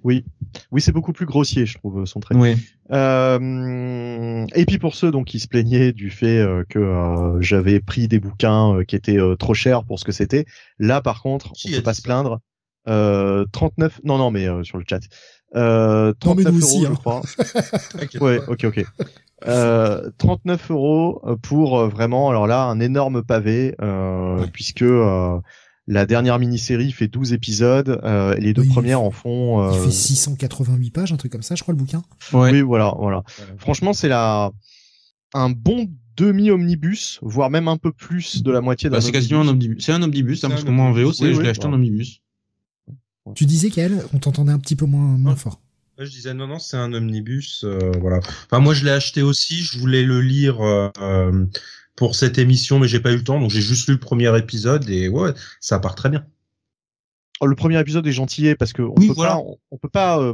oui, 0.03 0.25
oui, 0.71 0.81
c'est 0.81 0.91
beaucoup 0.91 1.13
plus 1.13 1.25
grossier, 1.25 1.65
je 1.65 1.77
trouve, 1.77 2.05
son 2.05 2.19
trait. 2.19 2.35
Oui. 2.35 2.55
Euh, 2.91 4.45
et 4.55 4.65
puis 4.65 4.79
pour 4.79 4.95
ceux 4.95 5.11
donc 5.11 5.27
qui 5.27 5.39
se 5.39 5.47
plaignaient 5.47 5.93
du 5.93 6.09
fait 6.09 6.39
euh, 6.39 6.63
que 6.67 6.79
euh, 6.79 7.39
j'avais 7.39 7.79
pris 7.79 8.07
des 8.07 8.19
bouquins 8.19 8.79
qui 8.87 8.95
étaient 8.95 9.19
trop 9.39 9.53
chers 9.53 9.83
pour 9.85 9.99
ce 9.99 10.03
que 10.03 10.11
c'était, 10.11 10.45
là 10.79 11.01
par 11.01 11.21
contre, 11.21 11.53
on 11.65 11.71
peut 11.71 11.83
pas 11.83 11.93
se 11.93 12.01
plaindre. 12.01 12.39
39, 12.85 14.01
non 14.03 14.17
non 14.17 14.31
mais 14.31 14.47
sur 14.63 14.77
le 14.77 14.83
chat. 14.89 15.01
39 15.53 16.61
euros, 16.61 16.81
je 16.81 16.87
hein. 16.87 16.95
crois. 16.95 17.21
ouais, 18.21 18.39
ok, 18.47 18.63
ok. 18.65 18.85
39 19.45 20.71
euros 20.71 21.21
pour 21.41 21.87
vraiment, 21.87 22.29
alors 22.29 22.47
là, 22.47 22.63
un 22.63 22.79
énorme 22.79 23.23
pavé, 23.23 23.75
puisque 24.53 24.85
la 25.87 26.05
dernière 26.05 26.39
mini-série 26.39 26.91
fait 26.91 27.07
12 27.07 27.33
épisodes, 27.33 27.99
euh, 28.03 28.35
les 28.35 28.53
deux 28.53 28.63
premières 28.65 29.01
en 29.01 29.11
font. 29.11 29.61
Euh... 29.61 29.71
Il 29.73 29.79
fait 29.85 29.91
688 29.91 30.91
pages, 30.91 31.11
un 31.11 31.17
truc 31.17 31.31
comme 31.31 31.41
ça, 31.41 31.55
je 31.55 31.63
crois, 31.63 31.73
le 31.73 31.77
bouquin. 31.77 32.03
Oui, 32.33 32.61
voilà, 32.61 32.93
voilà. 32.97 33.23
Franchement, 33.57 33.93
c'est 33.93 34.07
la 34.07 34.51
un 35.33 35.49
bon 35.49 35.89
demi-omnibus, 36.17 37.19
voire 37.21 37.49
même 37.49 37.67
un 37.67 37.77
peu 37.77 37.91
plus 37.91 38.43
de 38.43 38.51
la 38.51 38.61
moitié 38.61 38.89
d'un 38.89 38.97
bah, 38.97 39.01
C'est 39.01 39.11
quasiment 39.11 39.41
un 39.41 39.47
omnibus. 39.47 39.83
C'est 39.83 39.93
un 39.93 40.01
omnibus, 40.01 40.43
hein, 40.43 40.49
parce 40.49 40.63
que 40.63 40.69
moi 40.69 40.85
en 40.85 40.91
VO, 40.91 41.13
c'est, 41.13 41.33
je 41.33 41.41
l'ai 41.41 41.49
acheté 41.49 41.65
en 41.65 41.73
omnibus. 41.73 42.21
Tu 43.35 43.45
disais 43.45 43.69
qu'elle, 43.69 44.03
on 44.13 44.19
t'entendait 44.19 44.51
un 44.51 44.59
petit 44.59 44.75
peu 44.75 44.85
moins, 44.85 45.17
moins 45.17 45.35
fort. 45.35 45.61
Je 46.05 46.11
disais 46.11 46.33
non, 46.33 46.47
non, 46.47 46.59
c'est 46.59 46.77
un 46.77 46.93
omnibus, 46.93 47.63
euh, 47.63 47.91
voilà. 47.99 48.19
Enfin, 48.45 48.59
moi, 48.59 48.73
je 48.73 48.85
l'ai 48.85 48.91
acheté 48.91 49.21
aussi, 49.21 49.57
je 49.63 49.79
voulais 49.79 50.03
le 50.03 50.21
lire. 50.21 50.61
Euh, 50.61 51.45
pour 52.01 52.15
cette 52.15 52.39
émission, 52.39 52.79
mais 52.79 52.87
j'ai 52.87 52.99
pas 52.99 53.11
eu 53.11 53.17
le 53.17 53.23
temps, 53.23 53.39
donc 53.39 53.51
j'ai 53.51 53.61
juste 53.61 53.87
lu 53.87 53.93
le 53.93 53.99
premier 53.99 54.35
épisode 54.35 54.89
et 54.89 55.07
ouais, 55.07 55.33
ça 55.59 55.77
part 55.77 55.93
très 55.93 56.09
bien. 56.09 56.25
Oh, 57.41 57.45
le 57.45 57.55
premier 57.55 57.79
épisode 57.79 58.05
est 58.07 58.11
gentil 58.11 58.55
parce 58.55 58.73
que 58.73 58.81
on 58.81 58.95
peut 58.95 59.13
pas, 59.15 59.37
on, 59.71 59.77
peut 59.77 59.89
pas 59.89 60.19
euh, 60.19 60.33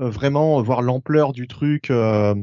euh, 0.00 0.10
vraiment 0.10 0.60
voir 0.60 0.82
l'ampleur 0.82 1.32
du 1.32 1.48
truc. 1.48 1.90
Euh, 1.90 2.34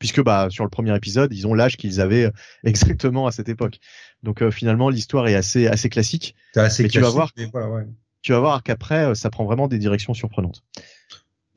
puisque 0.00 0.22
bah 0.22 0.46
sur 0.48 0.62
le 0.62 0.70
premier 0.70 0.96
épisode 0.96 1.32
ils 1.34 1.48
ont 1.48 1.54
l'âge 1.54 1.76
qu'ils 1.76 2.00
avaient 2.00 2.30
exactement 2.64 3.26
à 3.26 3.32
cette 3.32 3.48
époque 3.48 3.80
donc 4.22 4.48
finalement 4.50 4.90
l'histoire 4.90 5.26
est 5.26 5.34
assez 5.34 5.66
assez 5.66 5.88
classique 5.88 6.36
assez 6.54 6.84
mais 6.84 6.88
tu 6.88 7.00
vas 7.00 7.10
voir 7.10 7.32
voilà, 7.52 7.68
ouais. 7.68 7.82
tu 8.22 8.30
vas 8.30 8.38
voir 8.38 8.62
qu'après 8.62 9.16
ça 9.16 9.28
prend 9.28 9.44
vraiment 9.44 9.66
des 9.66 9.78
directions 9.78 10.14
surprenantes 10.14 10.62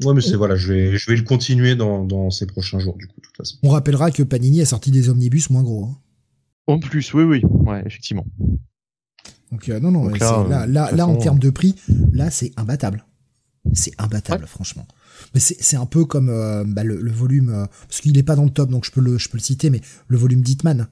Ouais, 0.03 0.13
mais 0.13 0.21
c'est 0.21 0.35
voilà, 0.35 0.55
je 0.55 0.73
vais, 0.73 0.97
je 0.97 1.09
vais 1.09 1.15
le 1.15 1.23
continuer 1.23 1.75
dans, 1.75 2.03
dans 2.05 2.29
ces 2.29 2.45
prochains 2.45 2.79
jours, 2.79 2.97
du 2.97 3.07
coup, 3.07 3.19
de 3.19 3.25
toute 3.25 3.37
façon. 3.37 3.57
On 3.63 3.69
rappellera 3.69 4.11
que 4.11 4.23
Panini 4.23 4.61
a 4.61 4.65
sorti 4.65 4.91
des 4.91 5.09
omnibus 5.09 5.49
moins 5.49 5.63
gros. 5.63 5.85
Hein. 5.85 5.97
En 6.67 6.79
plus, 6.79 7.13
oui, 7.13 7.23
oui, 7.23 7.41
ouais, 7.43 7.83
effectivement. 7.85 8.25
Donc 9.51 9.67
euh, 9.69 9.79
non, 9.79 9.91
non, 9.91 10.07
là, 10.07 10.65
là, 10.65 10.91
là, 10.91 11.07
en 11.07 11.17
termes 11.17 11.39
de 11.39 11.49
prix, 11.49 11.75
là, 12.13 12.31
c'est 12.31 12.51
imbattable. 12.57 13.05
C'est 13.73 13.93
imbattable, 13.99 14.47
franchement. 14.47 14.87
Mais 15.33 15.39
c'est 15.39 15.75
un 15.75 15.85
peu 15.85 16.05
comme 16.05 16.29
euh, 16.29 16.63
bah, 16.65 16.83
le, 16.83 16.99
le, 16.99 17.11
volume, 17.11 17.49
euh, 17.49 17.65
parce 17.87 18.01
qu'il 18.01 18.17
est 18.17 18.23
pas 18.23 18.35
dans 18.35 18.43
le 18.43 18.49
top, 18.49 18.69
donc 18.69 18.85
je 18.85 18.91
peux 18.91 19.01
le, 19.01 19.17
je 19.17 19.29
peux 19.29 19.37
le 19.37 19.43
citer, 19.43 19.69
mais 19.69 19.81
le 20.07 20.17
volume 20.17 20.41
d'Hitman 20.41 20.87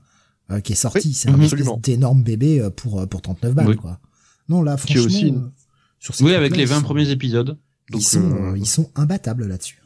euh, 0.51 0.59
qui 0.59 0.73
est 0.73 0.75
sorti, 0.75 1.13
c'est 1.13 1.29
un 1.29 1.39
énorme 1.87 2.23
bébé 2.23 2.67
pour 2.75 3.07
pour 3.07 3.21
39 3.21 3.53
balles, 3.53 3.75
quoi. 3.75 3.99
Non, 4.49 4.61
là, 4.61 4.77
franchement, 4.77 5.03
aussi 5.03 5.33
sur 5.99 6.13
oui, 6.21 6.33
avec 6.33 6.55
les 6.55 6.65
20 6.65 6.81
premiers 6.81 7.09
épisodes. 7.09 7.57
Donc, 7.89 8.01
ils 8.01 8.05
sont, 8.05 8.55
ils 8.55 8.67
sont 8.67 8.91
imbattables 8.95 9.47
là-dessus. 9.47 9.81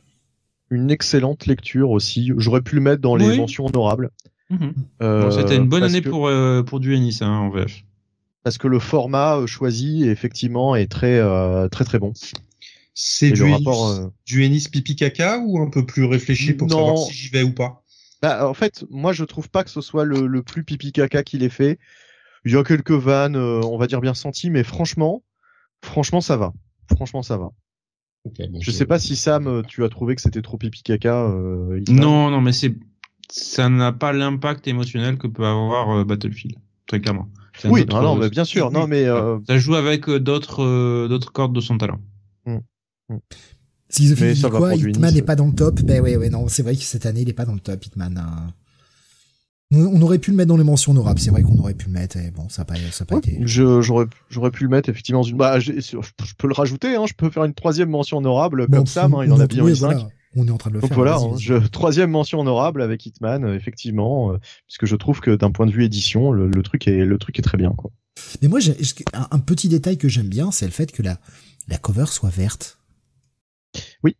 Une 0.70 0.92
excellente 0.92 1.46
lecture 1.46 1.92
aussi. 1.92 2.32
J'aurais 2.38 2.62
pu 2.62 2.76
le 2.76 2.82
mettre 2.82 3.02
dans 3.02 3.16
les 3.16 3.38
mentions 3.38 3.66
honorables. 3.66 4.12
Mhm. 4.50 4.74
C'était 5.32 5.56
une 5.56 5.68
bonne 5.68 5.84
année 5.84 6.02
pour 6.02 6.30
pour 6.66 6.80
du 6.80 6.96
Ennis 6.96 7.20
hein, 7.22 7.30
en 7.30 7.50
VF. 7.50 7.84
Parce 8.44 8.58
que 8.58 8.68
le 8.68 8.80
format 8.80 9.46
choisi 9.46 10.04
effectivement 10.08 10.76
est 10.76 10.88
très 10.88 11.22
très 11.70 11.86
très 11.86 12.00
bon. 12.00 12.14
C'est 12.94 13.32
du, 13.32 13.44
rapport, 13.44 13.88
euh, 13.88 14.08
du 14.26 14.44
Ennis 14.44 14.68
pipi 14.70 14.96
caca 14.96 15.40
ou 15.40 15.60
un 15.60 15.70
peu 15.70 15.86
plus 15.86 16.06
réfléchi 16.06 16.54
pour 16.54 16.70
savoir 16.70 16.98
si 16.98 17.14
j'y 17.14 17.30
vais 17.30 17.42
ou 17.42 17.52
pas? 17.52 17.84
Bah, 18.22 18.48
En 18.48 18.54
fait, 18.54 18.86
moi 18.92 19.14
je 19.14 19.24
trouve 19.24 19.50
pas 19.50 19.64
que 19.64 19.72
ce 19.72 19.82
soit 19.82 20.06
le, 20.06 20.28
le 20.28 20.44
plus 20.44 20.64
pipi 20.64 20.92
caca 20.92 21.24
qu'il 21.24 21.44
ait 21.44 21.50
fait. 21.50 21.80
Il 22.46 22.52
y 22.52 22.58
a 22.58 22.64
quelques 22.64 22.92
vannes, 22.92 23.36
euh, 23.36 23.62
on 23.64 23.78
va 23.78 23.88
dire 23.88 24.02
bien 24.02 24.14
senties, 24.14 24.50
mais 24.50 24.64
franchement, 24.64 25.24
franchement 25.82 26.22
ça 26.22 26.38
va. 26.38 26.54
Franchement 26.94 27.24
ça 27.24 27.38
va. 27.38 27.52
Je 28.60 28.72
sais 28.72 28.86
pas 28.86 29.00
si 29.00 29.16
Sam, 29.16 29.48
euh, 29.48 29.62
tu 29.68 29.84
as 29.84 29.90
trouvé 29.90 30.16
que 30.16 30.22
c'était 30.22 30.42
trop 30.42 30.58
pipi 30.58 30.84
caca. 30.84 31.30
non, 31.90 32.30
non, 32.30 32.42
mais 32.42 32.54
c'est 32.54 32.76
ça 33.30 33.70
n'a 33.70 33.92
pas 33.92 34.14
l'impact 34.14 34.68
émotionnel 34.68 35.18
que 35.18 35.28
peut 35.28 35.46
avoir 35.46 36.06
Battlefield, 36.06 36.58
très 36.88 37.02
clairement. 37.02 37.30
Oui, 37.66 37.86
non, 37.86 38.02
non, 38.02 38.16
mais 38.16 38.30
bien 38.30 38.46
sûr, 38.46 38.72
non, 38.72 38.88
mais 38.88 39.06
ça 39.48 39.58
joue 39.58 39.76
avec 39.76 40.10
d'autres 40.10 41.08
d'autres 41.08 41.32
cordes 41.32 41.54
de 41.54 41.62
son 41.62 41.78
talent. 41.78 42.00
Hmm. 42.46 43.18
S'ils 43.90 44.46
ont 44.46 44.50
quoi, 44.50 44.74
Hitman 44.74 45.14
n'est 45.14 45.22
pas 45.22 45.36
dans 45.36 45.48
le 45.48 45.54
top? 45.54 45.82
Ben 45.82 46.02
ouais, 46.02 46.18
ouais, 46.18 46.30
non, 46.30 46.48
c'est 46.48 46.64
vrai 46.64 46.76
que 46.76 46.82
cette 46.82 47.06
année, 47.06 47.22
il 47.22 47.30
est 47.30 47.34
pas 47.34 47.46
dans 47.46 47.54
le 47.54 47.60
top, 47.60 47.86
Hitman. 47.86 48.18
Hein. 48.18 48.54
On 49.74 50.02
aurait 50.02 50.20
pu 50.20 50.32
le 50.32 50.38
mettre 50.38 50.50
dans 50.50 50.58
les 50.58 50.64
mentions 50.64 50.92
honorables. 50.92 51.20
C'est 51.20 51.32
vrai 51.32 51.42
qu'on 51.42 51.58
aurait 51.58 51.74
pu 51.74 51.88
le 51.88 51.94
mettre. 51.94 52.18
Et 52.18 52.32
bon, 52.32 52.48
ça 52.50 52.62
n'a 52.62 52.66
pas, 52.66 52.76
ça 52.92 53.06
pas 53.06 53.18
été. 53.18 53.40
J'aurais, 53.42 54.06
j'aurais 54.30 54.52
pu 54.52 54.64
le 54.64 54.70
mettre 54.70 54.90
effectivement 54.90 55.22
dans 55.22 55.28
une. 55.28 55.38
Bah, 55.38 55.60
je, 55.60 55.72
peux 56.38 56.48
le 56.48 56.54
rajouter. 56.54 56.96
Hein, 56.96 57.06
je 57.08 57.14
peux 57.14 57.30
faire 57.30 57.44
une 57.44 57.54
troisième 57.54 57.90
mention 57.90 58.18
honorable 58.18 58.68
comme 58.68 58.86
Sam. 58.86 59.14
Hein, 59.16 59.26
il 59.26 59.32
en 59.32 59.40
a 59.40 59.48
bien 59.48 59.66
eu 59.68 59.76
cinq. 59.76 60.08
On 60.36 60.48
est 60.48 60.52
en 60.52 60.58
train 60.58 60.72
de 60.72 60.76
le 60.76 60.82
Donc 60.82 60.90
faire. 60.90 60.98
voilà, 60.98 61.18
hein, 61.18 61.36
je, 61.38 61.54
troisième 61.54 62.10
mention 62.10 62.40
honorable 62.40 62.82
avec 62.82 63.06
Hitman, 63.06 63.46
euh, 63.46 63.56
effectivement, 63.56 64.32
euh, 64.32 64.40
puisque 64.66 64.88
je 64.88 64.96
trouve 64.96 65.20
que 65.20 65.36
d'un 65.36 65.52
point 65.52 65.68
de 65.68 65.72
vue 65.72 65.84
édition, 65.84 66.32
le, 66.32 66.48
le, 66.48 66.64
truc 66.64 66.88
est 66.88 67.06
le 67.06 67.18
truc 67.20 67.38
est 67.38 67.44
très 67.44 67.56
bien. 67.60 67.70
Quoi. 67.70 67.92
Mais 68.42 68.48
moi, 68.48 68.60
j'ai, 68.60 68.76
un, 69.14 69.28
un, 69.30 69.38
petit 69.38 69.70
détail 69.70 70.00
que 70.00 70.08
j'aime 70.08 70.30
bien, 70.30 70.50
c'est 70.50 70.66
le 70.66 70.72
fait 70.72 70.92
que 70.92 71.04
la 71.04 71.20
la 71.68 71.78
cover 71.78 72.06
soit 72.08 72.30
verte. 72.30 72.78
Oui. 74.04 74.16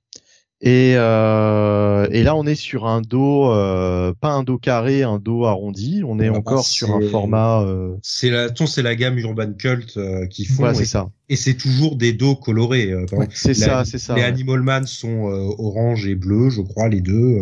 Et, 0.66 0.94
euh, 0.96 2.08
et 2.12 2.24
là, 2.24 2.38
on 2.38 2.46
est 2.46 2.56
sur 2.56 2.88
un 2.88 3.02
dos, 3.02 3.52
euh, 3.52 4.14
pas 4.18 4.32
un 4.32 4.44
dos 4.44 4.58
carré, 4.58 5.04
un 5.04 5.20
dos 5.20 5.44
arrondi. 5.44 6.04
On 6.08 6.20
est 6.22 6.30
encore 6.30 6.66
sur 6.66 6.96
un 6.96 7.02
format. 7.02 7.62
Euh... 7.64 7.98
C'est 8.02 8.30
la, 8.30 8.48
c'est 8.56 8.82
la 8.82 8.96
gamme 8.96 9.18
Urban 9.18 9.52
Cult 9.54 9.98
euh, 9.98 10.26
qui 10.28 10.46
font. 10.46 10.64
Voilà, 10.64 10.74
c'est 10.74 10.86
ça. 10.86 11.10
Et 11.28 11.36
c'est 11.36 11.56
toujours 11.56 11.98
des 11.98 12.14
dos 12.14 12.36
colorés. 12.36 12.92
Euh, 12.92 13.06
c'est 13.34 13.54
ça, 13.54 13.84
c'est 13.84 13.98
ça. 13.98 14.16
Les 14.16 14.24
Animal 14.24 14.62
Man 14.62 14.88
sont 14.88 15.24
orange 15.58 16.08
et 16.08 16.16
bleu, 16.16 16.50
je 16.50 16.62
crois, 16.62 16.88
les 16.88 17.02
deux. 17.02 17.40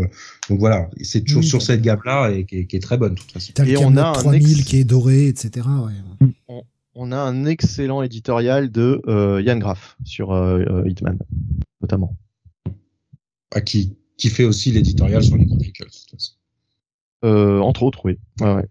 donc 0.50 0.60
voilà, 0.60 0.90
c'est 1.02 1.22
toujours 1.22 1.44
sur 1.44 1.62
cette 1.62 1.84
gamme-là 1.84 2.32
et 2.32 2.46
qui 2.46 2.58
est, 2.58 2.66
qui 2.66 2.76
est, 2.76 2.80
très 2.80 2.98
bonne, 2.98 3.14
de 3.14 3.20
toute 3.20 3.32
façon. 3.32 3.54
Et 3.66 3.78
on 3.78 3.98
a 3.98 4.08
un 4.08 4.14
3000 4.14 4.66
qui 4.66 4.78
est 4.78 4.84
doré, 4.84 5.28
etc. 5.28 5.68
Ouais. 5.68 6.28
On, 6.48 6.64
on 6.96 7.12
a 7.12 7.18
un 7.18 7.46
excellent 7.46 8.02
éditorial 8.02 8.72
de 8.72 9.02
euh, 9.08 9.42
Yann 9.42 9.60
Graff 9.60 9.98
sur 10.04 10.32
euh, 10.32 10.84
Hitman, 10.86 11.18
notamment. 11.82 12.16
Ah, 13.54 13.62
qui, 13.62 13.98
qui 14.18 14.30
fait 14.30 14.44
aussi 14.46 14.72
l'éditorial 14.72 15.24
sur 15.24 15.36
les 15.38 15.46
Chronicles. 15.46 15.88
Euh, 17.24 17.60
entre 17.60 17.84
autres, 17.84 18.06
oui. 18.06 18.18
Ouais, 18.40 18.54
ouais. 18.54 18.70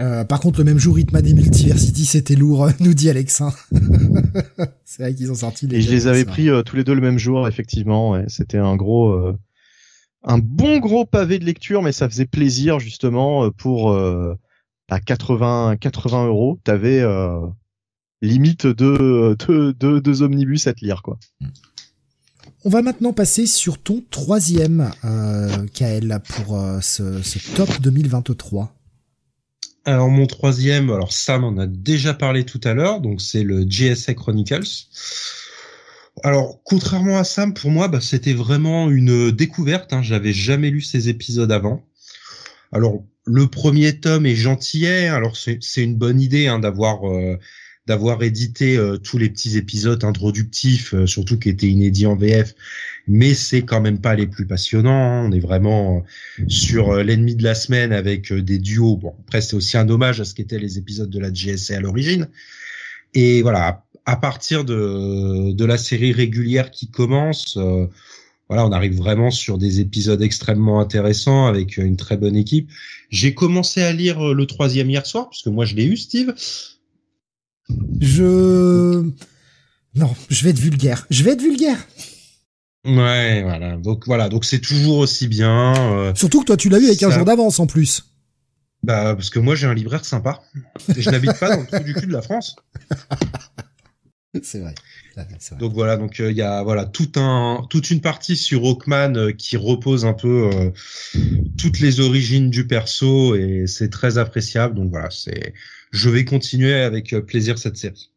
Euh, 0.00 0.24
par 0.24 0.40
contre, 0.40 0.58
le 0.58 0.64
même 0.64 0.78
jour, 0.78 0.98
Hitman 0.98 1.26
et 1.26 1.34
Multiversity, 1.34 2.06
c'était 2.06 2.34
lourd, 2.34 2.68
nous 2.80 2.94
dit 2.94 3.10
Alexin. 3.10 3.52
c'est 4.84 5.02
vrai 5.02 5.14
qu'ils 5.14 5.30
ont 5.30 5.36
sorti 5.36 5.66
les. 5.66 5.78
Et 5.78 5.80
je 5.82 5.90
les 5.90 6.06
avais 6.06 6.24
pris 6.24 6.48
euh, 6.48 6.62
tous 6.62 6.76
les 6.76 6.84
deux 6.84 6.94
le 6.94 7.02
même 7.02 7.18
jour, 7.18 7.46
effectivement. 7.46 8.12
Ouais. 8.12 8.24
C'était 8.28 8.58
un 8.58 8.76
gros, 8.76 9.10
euh, 9.10 9.36
un 10.24 10.38
bon 10.38 10.78
gros 10.78 11.04
pavé 11.04 11.38
de 11.38 11.44
lecture, 11.44 11.82
mais 11.82 11.92
ça 11.92 12.08
faisait 12.08 12.26
plaisir 12.26 12.78
justement 12.78 13.50
pour 13.50 13.94
à 13.94 15.00
80, 15.00 15.76
80 15.76 16.26
euros. 16.26 16.58
T'avais 16.64 17.04
limite 18.22 18.66
deux, 18.66 19.36
deux, 19.36 19.72
deux, 19.74 20.00
deux 20.00 20.22
omnibus 20.22 20.66
à 20.66 20.72
te 20.72 20.84
lire, 20.84 21.02
quoi. 21.02 21.18
On 22.62 22.68
va 22.68 22.82
maintenant 22.82 23.14
passer 23.14 23.46
sur 23.46 23.78
ton 23.78 24.04
troisième, 24.10 24.90
euh, 25.06 25.66
Kael, 25.72 26.20
pour 26.28 26.60
euh, 26.60 26.80
ce, 26.82 27.22
ce, 27.22 27.38
top 27.54 27.80
2023. 27.80 28.74
Alors 29.86 30.10
mon 30.10 30.26
troisième, 30.26 30.90
alors 30.90 31.10
Sam 31.10 31.44
en 31.44 31.56
a 31.56 31.66
déjà 31.66 32.12
parlé 32.12 32.44
tout 32.44 32.60
à 32.64 32.74
l'heure, 32.74 33.00
donc 33.00 33.22
c'est 33.22 33.44
le 33.44 33.64
GSA 33.64 34.12
Chronicles. 34.12 34.88
Alors 36.22 36.60
contrairement 36.62 37.16
à 37.16 37.24
Sam, 37.24 37.54
pour 37.54 37.70
moi, 37.70 37.88
bah, 37.88 38.02
c'était 38.02 38.34
vraiment 38.34 38.90
une 38.90 39.30
découverte. 39.30 39.94
Hein, 39.94 40.02
J'avais 40.02 40.34
jamais 40.34 40.68
lu 40.68 40.82
ces 40.82 41.08
épisodes 41.08 41.50
avant. 41.50 41.82
Alors 42.72 43.02
le 43.24 43.46
premier 43.46 44.00
tome 44.00 44.26
est 44.26 44.36
gentillet. 44.36 45.08
Alors 45.08 45.34
c'est 45.36 45.82
une 45.82 45.96
bonne 45.96 46.20
idée 46.20 46.46
hein, 46.46 46.58
d'avoir 46.58 47.08
euh, 47.08 47.38
d'avoir 47.90 48.22
édité 48.22 48.76
euh, 48.76 48.98
tous 48.98 49.18
les 49.18 49.28
petits 49.28 49.56
épisodes 49.56 50.04
introductifs, 50.04 50.94
euh, 50.94 51.06
surtout 51.06 51.40
qui 51.40 51.48
étaient 51.48 51.66
inédits 51.66 52.06
en 52.06 52.14
VF, 52.14 52.54
mais 53.08 53.34
c'est 53.34 53.62
quand 53.62 53.80
même 53.80 54.00
pas 54.00 54.14
les 54.14 54.28
plus 54.28 54.46
passionnants. 54.46 54.92
Hein. 54.92 55.26
On 55.26 55.32
est 55.32 55.40
vraiment 55.40 55.96
euh, 56.38 56.44
sur 56.46 56.94
l'ennemi 57.02 57.34
de 57.34 57.42
la 57.42 57.56
semaine 57.56 57.92
avec 57.92 58.32
des 58.32 58.60
duos. 58.60 58.96
Bon, 58.96 59.12
après 59.22 59.40
c'est 59.40 59.56
aussi 59.56 59.76
un 59.76 59.88
hommage 59.88 60.20
à 60.20 60.24
ce 60.24 60.34
qu'étaient 60.34 60.60
les 60.60 60.78
épisodes 60.78 61.10
de 61.10 61.18
la 61.18 61.32
GSA 61.32 61.78
à 61.78 61.80
l'origine. 61.80 62.28
Et 63.14 63.42
voilà, 63.42 63.84
à 64.06 64.14
partir 64.14 64.64
de, 64.64 65.50
de 65.50 65.64
la 65.64 65.76
série 65.76 66.12
régulière 66.12 66.70
qui 66.70 66.92
commence, 66.92 67.58
voilà, 68.48 68.64
on 68.66 68.70
arrive 68.70 68.96
vraiment 68.96 69.32
sur 69.32 69.58
des 69.58 69.80
épisodes 69.80 70.22
extrêmement 70.22 70.78
intéressants 70.78 71.46
avec 71.46 71.76
une 71.76 71.96
très 71.96 72.16
bonne 72.16 72.36
équipe. 72.36 72.70
J'ai 73.08 73.34
commencé 73.34 73.82
à 73.82 73.92
lire 73.92 74.32
le 74.32 74.46
troisième 74.46 74.88
hier 74.90 75.06
soir, 75.06 75.28
puisque 75.28 75.48
moi 75.48 75.64
je 75.64 75.74
l'ai 75.74 75.86
eu, 75.86 75.96
Steve. 75.96 76.32
Je... 78.00 79.04
Non, 79.94 80.14
je 80.28 80.44
vais 80.44 80.50
être 80.50 80.58
vulgaire. 80.58 81.06
Je 81.10 81.24
vais 81.24 81.32
être 81.32 81.42
vulgaire. 81.42 81.78
Ouais, 82.84 83.42
voilà. 83.42 83.76
Donc 83.76 84.06
voilà, 84.06 84.28
donc 84.28 84.44
c'est 84.44 84.60
toujours 84.60 84.98
aussi 84.98 85.28
bien. 85.28 85.74
Euh, 85.92 86.14
Surtout 86.14 86.40
que 86.40 86.46
toi, 86.46 86.56
tu 86.56 86.68
l'as 86.68 86.78
eu 86.78 86.86
avec 86.86 87.02
un 87.02 87.10
jour 87.10 87.24
d'avance 87.24 87.60
en 87.60 87.66
plus. 87.66 88.04
Bah 88.82 89.14
parce 89.14 89.28
que 89.28 89.38
moi 89.38 89.54
j'ai 89.54 89.66
un 89.66 89.74
libraire 89.74 90.06
sympa. 90.06 90.40
Et 90.96 91.02
je 91.02 91.10
n'habite 91.10 91.38
pas 91.38 91.54
dans 91.54 91.60
le 91.60 91.66
trou 91.66 91.84
du 91.84 91.92
cul 91.92 92.06
de 92.06 92.12
la 92.12 92.22
France. 92.22 92.56
C'est 94.42 94.60
vrai. 94.60 94.74
Donc 95.58 95.74
voilà, 95.74 95.96
donc 95.96 96.18
il 96.20 96.26
euh, 96.26 96.32
y 96.32 96.40
a 96.40 96.62
voilà 96.62 96.86
tout 96.86 97.10
un 97.16 97.66
toute 97.68 97.90
une 97.90 98.00
partie 98.00 98.36
sur 98.36 98.64
Hawkman 98.64 99.16
euh, 99.16 99.32
qui 99.32 99.56
repose 99.56 100.06
un 100.06 100.14
peu 100.14 100.72
toutes 101.58 101.80
les 101.80 102.00
origines 102.00 102.48
du 102.48 102.66
perso 102.66 103.34
et 103.34 103.64
c'est 103.66 103.90
très 103.90 104.16
appréciable. 104.16 104.76
Donc 104.76 104.90
voilà, 104.90 105.10
c'est 105.10 105.52
je 105.90 106.10
vais 106.10 106.24
continuer 106.24 106.74
avec 106.74 107.12
euh, 107.12 107.20
plaisir 107.20 107.58
cette 107.58 107.76
série. 107.76 108.10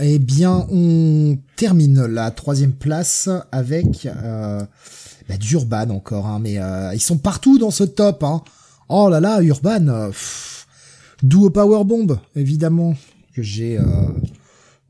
Eh 0.00 0.18
bien, 0.18 0.66
on 0.70 1.38
termine 1.56 2.04
la 2.04 2.30
troisième 2.30 2.72
place 2.72 3.30
avec 3.50 4.06
euh, 4.06 4.62
bah, 5.28 5.36
d'Urban 5.38 5.88
encore, 5.88 6.26
hein, 6.26 6.38
mais 6.38 6.58
euh, 6.58 6.92
ils 6.92 7.00
sont 7.00 7.16
partout 7.16 7.58
dans 7.58 7.70
ce 7.70 7.84
top. 7.84 8.22
Hein. 8.22 8.42
Oh 8.90 9.08
là 9.08 9.20
là, 9.20 9.40
Urban, 9.40 9.88
euh, 9.88 10.10
Duo 11.22 11.48
Power 11.48 11.84
Bomb, 11.84 12.18
évidemment, 12.34 12.94
que 13.34 13.42
j'ai 13.42 13.78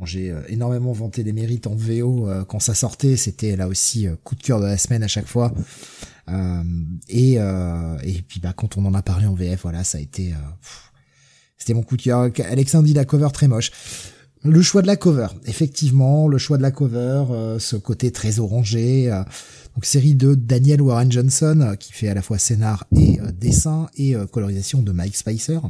j'ai 0.04 0.34
énormément 0.48 0.92
vanté 0.92 1.22
les 1.22 1.32
mérites 1.32 1.66
en 1.66 1.74
VO 1.74 2.28
quand 2.48 2.60
ça 2.60 2.74
sortait. 2.74 3.16
C'était 3.16 3.56
là 3.56 3.66
aussi 3.66 4.06
coup 4.24 4.34
de 4.34 4.42
cœur 4.42 4.60
de 4.60 4.66
la 4.66 4.76
semaine 4.76 5.02
à 5.02 5.08
chaque 5.08 5.26
fois. 5.26 5.54
et 7.08 7.32
et 7.34 8.22
puis 8.28 8.40
bah 8.40 8.52
quand 8.54 8.76
on 8.76 8.84
en 8.84 8.92
a 8.92 9.02
parlé 9.02 9.26
en 9.26 9.34
VF, 9.34 9.62
voilà, 9.62 9.84
ça 9.84 9.96
a 9.96 10.00
été 10.02 10.34
c'était 11.58 11.74
mon 11.74 11.82
coup 11.82 11.96
de 11.96 12.02
cœur. 12.02 12.30
Alexandre 12.50 12.84
dit 12.84 12.94
la 12.94 13.04
cover 13.04 13.28
très 13.32 13.48
moche. 13.48 13.70
Le 14.44 14.62
choix 14.62 14.82
de 14.82 14.86
la 14.86 14.96
cover, 14.96 15.28
effectivement, 15.46 16.28
le 16.28 16.38
choix 16.38 16.56
de 16.56 16.62
la 16.62 16.70
cover, 16.70 17.24
euh, 17.30 17.58
ce 17.58 17.74
côté 17.74 18.12
très 18.12 18.38
orangé. 18.38 19.10
Euh, 19.10 19.22
donc 19.74 19.84
série 19.84 20.14
de 20.14 20.34
Daniel 20.34 20.80
Warren 20.80 21.10
Johnson 21.10 21.60
euh, 21.60 21.74
qui 21.74 21.92
fait 21.92 22.08
à 22.08 22.14
la 22.14 22.22
fois 22.22 22.38
scénar 22.38 22.86
et 22.96 23.18
dessin 23.38 23.88
et 23.96 24.14
colorisation 24.30 24.82
de 24.82 24.92
Mike 24.92 25.16
Spicer, 25.16 25.60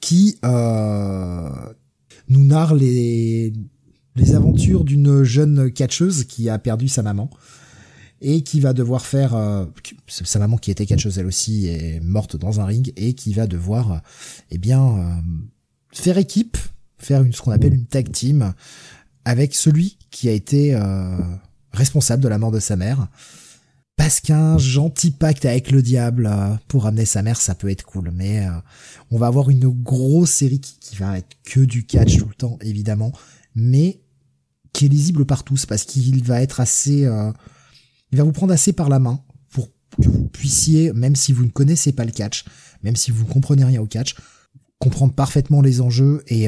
qui 0.00 0.38
nous 0.42 2.44
narre 2.44 2.74
les 2.74 3.52
les 4.16 4.34
aventures 4.34 4.84
d'une 4.84 5.24
jeune 5.24 5.72
catcheuse 5.72 6.24
qui 6.24 6.48
a 6.48 6.58
perdu 6.58 6.88
sa 6.88 7.02
maman 7.02 7.30
et 8.24 8.42
qui 8.42 8.58
va 8.58 8.72
devoir 8.72 9.04
faire 9.04 9.34
euh, 9.34 9.66
sa 10.08 10.38
maman 10.38 10.56
qui 10.56 10.70
était 10.70 10.86
catcheuse 10.86 11.18
elle 11.18 11.26
aussi 11.26 11.68
est 11.68 12.00
morte 12.00 12.36
dans 12.36 12.58
un 12.58 12.64
ring 12.64 12.92
et 12.96 13.12
qui 13.12 13.34
va 13.34 13.46
devoir 13.46 13.92
euh, 13.92 13.98
eh 14.50 14.58
bien 14.58 14.82
euh, 14.82 15.20
faire 15.92 16.16
équipe 16.16 16.56
faire 16.98 17.22
une, 17.22 17.34
ce 17.34 17.42
qu'on 17.42 17.50
appelle 17.50 17.74
une 17.74 17.84
tag 17.84 18.10
team 18.10 18.54
avec 19.26 19.54
celui 19.54 19.98
qui 20.10 20.30
a 20.30 20.32
été 20.32 20.74
euh, 20.74 21.18
responsable 21.72 22.22
de 22.22 22.28
la 22.28 22.38
mort 22.38 22.50
de 22.50 22.60
sa 22.60 22.76
mère. 22.76 23.08
Parce 23.96 24.20
qu'un 24.20 24.58
gentil 24.58 25.12
pacte 25.12 25.44
avec 25.44 25.70
le 25.70 25.80
diable 25.80 26.30
pour 26.66 26.86
amener 26.86 27.04
sa 27.04 27.22
mère, 27.22 27.40
ça 27.40 27.54
peut 27.54 27.70
être 27.70 27.84
cool. 27.84 28.10
Mais 28.12 28.44
on 29.12 29.18
va 29.18 29.28
avoir 29.28 29.50
une 29.50 29.68
grosse 29.68 30.30
série 30.30 30.60
qui, 30.60 30.96
va 30.96 31.18
être 31.18 31.36
que 31.44 31.60
du 31.60 31.86
catch 31.86 32.18
tout 32.18 32.26
le 32.26 32.34
temps, 32.34 32.58
évidemment, 32.60 33.12
mais 33.54 34.00
qui 34.72 34.86
est 34.86 34.88
lisible 34.88 35.24
par 35.26 35.44
tous 35.44 35.64
parce 35.64 35.84
qu'il 35.84 36.24
va 36.24 36.42
être 36.42 36.58
assez, 36.58 37.08
il 38.14 38.16
va 38.16 38.22
vous 38.22 38.30
prendre 38.30 38.52
assez 38.52 38.72
par 38.72 38.88
la 38.88 39.00
main 39.00 39.20
pour 39.50 39.68
que 40.00 40.08
vous 40.08 40.28
puissiez, 40.28 40.92
même 40.92 41.16
si 41.16 41.32
vous 41.32 41.44
ne 41.44 41.50
connaissez 41.50 41.90
pas 41.90 42.04
le 42.04 42.12
catch, 42.12 42.44
même 42.84 42.94
si 42.94 43.10
vous 43.10 43.24
ne 43.24 43.28
comprenez 43.28 43.64
rien 43.64 43.82
au 43.82 43.86
catch, 43.86 44.14
comprendre 44.78 45.14
parfaitement 45.14 45.62
les 45.62 45.80
enjeux 45.80 46.22
et 46.28 46.46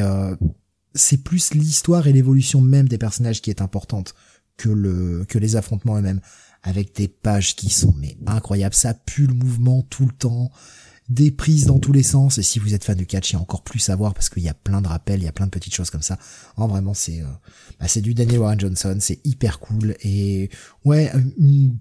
c'est 0.94 1.24
plus 1.24 1.54
l'histoire 1.54 2.06
et 2.06 2.12
l'évolution 2.12 2.60
même 2.60 2.88
des 2.88 2.98
personnages 2.98 3.42
qui 3.42 3.50
est 3.50 3.60
importante 3.60 4.14
que 4.56 5.38
les 5.38 5.56
affrontements 5.56 5.96
eux-mêmes 5.96 6.20
avec 6.62 6.94
des 6.94 7.08
pages 7.08 7.56
qui 7.56 7.68
sont 7.68 7.94
mais 7.98 8.16
incroyables. 8.28 8.74
Ça 8.74 8.94
pue 8.94 9.26
le 9.26 9.34
mouvement 9.34 9.82
tout 9.82 10.06
le 10.06 10.12
temps 10.12 10.52
des 11.08 11.30
prises 11.30 11.66
dans 11.66 11.78
tous 11.78 11.92
les 11.92 12.02
sens 12.02 12.38
et 12.38 12.42
si 12.42 12.58
vous 12.58 12.74
êtes 12.74 12.84
fan 12.84 12.96
du 12.96 13.06
catch 13.06 13.30
il 13.30 13.32
y 13.34 13.36
a 13.36 13.40
encore 13.40 13.62
plus 13.62 13.88
à 13.90 13.96
voir 13.96 14.14
parce 14.14 14.28
qu'il 14.28 14.42
y 14.42 14.48
a 14.48 14.54
plein 14.54 14.80
de 14.82 14.88
rappels 14.88 15.20
il 15.20 15.24
y 15.24 15.28
a 15.28 15.32
plein 15.32 15.46
de 15.46 15.50
petites 15.50 15.74
choses 15.74 15.90
comme 15.90 16.02
ça 16.02 16.18
en 16.56 16.66
vraiment 16.66 16.94
c'est 16.94 17.20
euh, 17.20 17.26
bah, 17.78 17.86
c'est 17.88 18.00
du 18.00 18.14
Daniel 18.14 18.40
Warren 18.40 18.58
Johnson 18.58 18.96
c'est 19.00 19.20
hyper 19.24 19.60
cool 19.60 19.94
et 20.02 20.50
ouais 20.84 21.12
une 21.38 21.76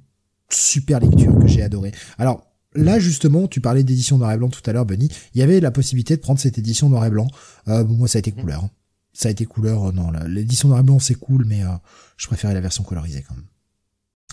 super 0.50 1.00
lecture 1.00 1.38
que 1.40 1.48
j'ai 1.48 1.64
adoré 1.64 1.92
alors 2.18 2.44
Là 2.78 3.00
justement, 3.00 3.48
tu 3.48 3.62
parlais 3.62 3.86
d'édition 3.86 4.18
noir 4.18 4.34
et 4.34 4.38
blanc 4.38 4.50
tout 4.50 4.62
à 4.70 4.74
l'heure, 4.74 4.86
Bunny. 4.86 5.10
Il 5.34 5.40
y 5.40 5.42
avait 5.42 5.62
la 5.62 5.72
possibilité 5.72 6.18
de 6.18 6.22
prendre 6.22 6.42
cette 6.42 6.58
édition 6.58 6.90
noir 6.90 7.06
et 7.06 7.10
blanc. 7.10 7.28
Euh, 7.70 7.86
moi, 7.86 8.10
ça 8.10 8.18
a 8.18 8.20
été 8.20 8.34
couleur. 8.34 8.66
Hein 8.66 8.70
ça 9.16 9.30
a 9.30 9.32
été 9.32 9.46
couleur. 9.46 9.86
Euh, 9.86 9.92
non, 9.92 10.12
l'édition 10.28 10.68
noir 10.68 10.82
et 10.82 10.84
blanc 10.84 11.00
c'est 11.00 11.16
cool, 11.16 11.46
mais 11.46 11.64
euh, 11.64 11.70
je 12.18 12.28
préférais 12.28 12.54
la 12.54 12.62
version 12.62 12.84
colorisée 12.84 13.24
quand 13.28 13.34
même. 13.34 13.46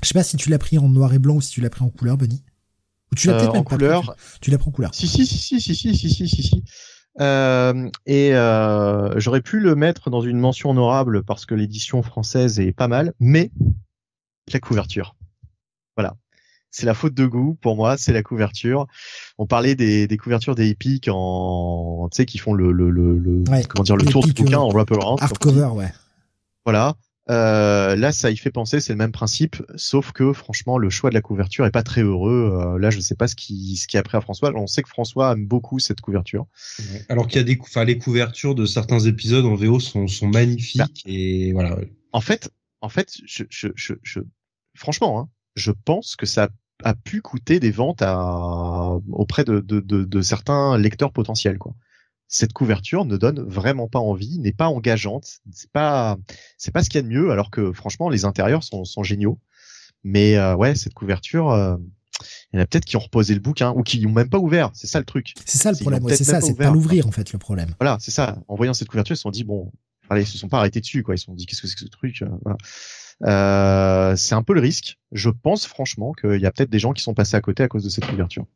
Je 0.03 0.09
sais 0.09 0.15
pas 0.15 0.25
si 0.25 0.37
tu 0.37 0.51
l'as 0.51 0.59
pris 0.59 0.77
en 0.79 0.89
noir 0.89 1.15
et 1.15 1.19
blanc 1.19 1.37
ou 1.37 1.41
si 1.41 1.53
tu 1.53 1.61
l'as 1.61 1.71
pris 1.71 1.85
en 1.85 1.89
couleur, 1.89 2.19
Bunny. 2.19 2.43
Ou 3.13 3.15
tu 3.15 3.29
l'as 3.29 3.35
peut-être 3.35 3.55
euh, 3.55 3.59
en 3.59 3.65
couleur. 3.65 4.17
tu 4.41 4.51
l'as 4.51 4.59
pris 4.59 4.69
en 4.69 4.73
couleur. 4.73 4.95
Si 4.95 5.07
si 5.07 5.27
si 5.27 5.39
si 5.39 5.61
si 5.61 5.75
si 5.75 5.95
si 5.95 6.11
si 6.11 6.29
si. 6.29 6.43
si. 6.43 6.65
Euh, 7.21 7.91
et 8.07 8.35
euh, 8.35 9.21
j'aurais 9.21 9.43
pu 9.43 9.61
le 9.61 9.75
mettre 9.75 10.09
dans 10.09 10.23
une 10.23 10.39
mention 10.39 10.71
honorable 10.71 11.23
parce 11.23 11.45
que 11.45 11.55
l'édition 11.55 12.03
française 12.03 12.59
est 12.59 12.73
pas 12.73 12.89
mal, 12.89 13.13
mais 13.21 13.51
la 14.53 14.61
couverture. 14.61 15.15
Voilà 15.97 16.17
c'est 16.73 16.87
la 16.87 16.95
faute 16.95 17.15
de 17.15 17.27
goût 17.27 17.57
pour 17.61 17.77
moi, 17.77 17.97
c'est 17.97 18.13
la 18.13 18.23
couverture. 18.23 18.87
On 19.39 19.47
parlait 19.47 19.77
des, 19.77 20.09
des 20.09 20.17
couvertures 20.17 20.55
des 20.55 20.71
Epic 20.71 21.07
en, 21.13 22.09
tu 22.11 22.17
sais, 22.17 22.27
qui 22.27 22.39
font 22.39 22.55
le, 22.55 22.73
le, 22.73 22.91
le, 22.91 23.45
comment 23.69 23.85
dire, 23.85 23.97
le 23.97 24.07
tour 24.07 24.25
du 24.25 24.33
bouquin 24.33 24.59
en 24.59 24.71
wraparound. 24.71 25.23
Hardcover, 25.23 25.69
ouais. 25.75 25.93
Voilà. 26.65 26.95
Euh, 27.31 27.95
là, 27.95 28.11
ça 28.11 28.31
y 28.31 28.37
fait 28.37 28.51
penser, 28.51 28.81
c'est 28.81 28.93
le 28.93 28.99
même 28.99 29.13
principe, 29.13 29.63
sauf 29.77 30.13
que 30.13 30.33
franchement, 30.33 30.77
le 30.77 30.91
choix 30.91 31.11
de 31.11 31.15
la 31.15 31.21
couverture 31.21 31.65
est 31.67 31.71
pas 31.71 31.85
très 31.85 32.03
heureux. 32.03 32.59
Euh, 32.61 32.79
là, 32.79 32.91
je 32.91 33.01
sais 33.01 33.15
pas 33.15 33.29
ce 33.29 33.37
qui, 33.37 33.77
ce 33.77 33.87
qui 33.87 33.97
a 33.97 34.03
pris 34.03 34.17
à 34.17 34.21
François. 34.21 34.53
On 34.57 34.67
sait 34.67 34.83
que 34.83 34.89
François 34.89 35.33
aime 35.33 35.47
beaucoup 35.47 35.79
cette 35.79 36.01
couverture. 36.01 36.47
Alors 37.09 37.29
qu'il 37.29 37.37
y 37.37 37.41
a 37.41 37.45
des, 37.45 37.59
enfin, 37.61 37.85
les 37.85 37.99
couvertures 37.99 38.55
de 38.55 38.67
certains 38.67 38.99
épisodes 39.01 39.45
en 39.45 39.55
VO 39.55 39.79
sont, 39.79 40.09
sont 40.09 40.27
magnifiques 40.27 40.81
bah, 40.81 40.87
et 41.07 41.53
voilà. 41.53 41.79
En 42.13 42.21
fait, 42.21 42.51
en 42.81 42.89
fait, 42.89 43.17
je, 43.25 43.45
je, 43.49 43.69
je, 43.77 43.95
je 44.03 44.21
franchement, 44.75 45.21
hein, 45.21 45.29
je 45.55 45.71
pense 45.71 46.17
que 46.17 46.27
ça 46.27 46.49
a 46.83 46.95
pu 46.95 47.23
coûter 47.23 47.61
des 47.61 47.71
ventes 47.71 48.03
à, 48.03 48.99
auprès 49.13 49.45
de, 49.45 49.61
de, 49.61 49.81
de, 49.81 50.05
de, 50.05 50.23
certains 50.23 50.77
lecteurs 50.79 51.13
potentiels. 51.13 51.59
Quoi. 51.59 51.75
Cette 52.35 52.55
couverture 52.55 53.05
ne 53.05 53.19
donne 53.19 53.41
vraiment 53.41 53.89
pas 53.89 53.99
envie, 53.99 54.39
n'est 54.39 54.55
pas 54.55 54.69
engageante, 54.69 55.41
c'est 55.53 55.71
pas 55.71 56.17
c'est 56.57 56.73
pas 56.73 56.83
ce 56.83 56.89
qu'il 56.89 56.97
y 56.97 57.01
a 57.01 57.03
de 57.03 57.09
mieux, 57.09 57.31
alors 57.31 57.51
que 57.51 57.75
franchement 57.75 58.09
les 58.09 58.25
intérieurs 58.25 58.65
sont, 58.65 58.87
sont 58.87 59.03
géniaux. 59.03 59.39
Mais 60.03 60.37
euh, 60.39 60.57
ouais, 60.57 60.75
cette 60.75 60.95
couverture, 60.95 61.51
euh, 61.51 61.77
il 62.51 62.57
y 62.57 62.59
en 62.59 62.63
a 62.63 62.67
peut-être 62.67 62.87
qui 62.87 62.97
ont 62.97 63.01
reposé 63.01 63.35
le 63.35 63.41
bouquin 63.41 63.73
ou 63.73 63.83
qui 63.83 64.01
n'ont 64.01 64.13
même 64.13 64.31
pas 64.31 64.39
ouvert. 64.39 64.71
C'est 64.73 64.87
ça 64.87 64.99
le 64.99 65.05
truc. 65.05 65.35
C'est 65.45 65.59
ça 65.59 65.73
le 65.73 65.77
problème. 65.77 66.03
c'est 66.09 66.25
ça, 66.25 66.41
c'est 66.41 66.55
pas 66.55 66.71
l'ouvrir 66.71 67.07
en 67.07 67.13
fait 67.13 67.31
le 67.35 67.39
problème. 67.39 67.75
Voilà, 67.79 67.99
c'est 68.01 68.11
ça. 68.11 68.39
En 68.49 68.57
voyant 68.57 68.73
cette 68.73 68.89
couverture, 68.89 69.13
ils 69.13 69.19
se 69.19 69.23
sont 69.23 69.31
dit 69.31 69.45
bon, 69.45 69.71
allez, 70.09 70.23
ils 70.23 70.27
se 70.27 70.39
sont 70.39 70.49
pas 70.49 70.57
arrêtés 70.57 70.81
dessus 70.81 71.03
quoi. 71.03 71.15
Ils 71.15 71.19
se 71.19 71.27
sont 71.27 71.35
dit 71.35 71.45
qu'est-ce 71.45 71.61
que 71.61 71.69
c'est 71.69 71.75
que 71.75 71.81
ce 71.81 71.87
truc. 71.87 72.23
Euh, 72.23 72.29
voilà. 72.43 72.57
Euh, 73.25 74.17
c'est 74.17 74.35
un 74.35 74.43
peu 74.43 74.55
le 74.55 74.61
risque. 74.61 74.97
Je 75.13 75.29
pense 75.29 75.67
franchement 75.67 76.13
qu'il 76.13 76.41
y 76.41 76.47
a 76.47 76.51
peut-être 76.51 76.71
des 76.71 76.79
gens 76.79 76.95
qui 76.95 77.03
sont 77.03 77.13
passés 77.13 77.37
à 77.37 77.43
côté 77.43 77.63
à 77.63 77.69
cause 77.69 77.85
de 77.85 77.91
cette 77.91 78.07
couverture. 78.07 78.47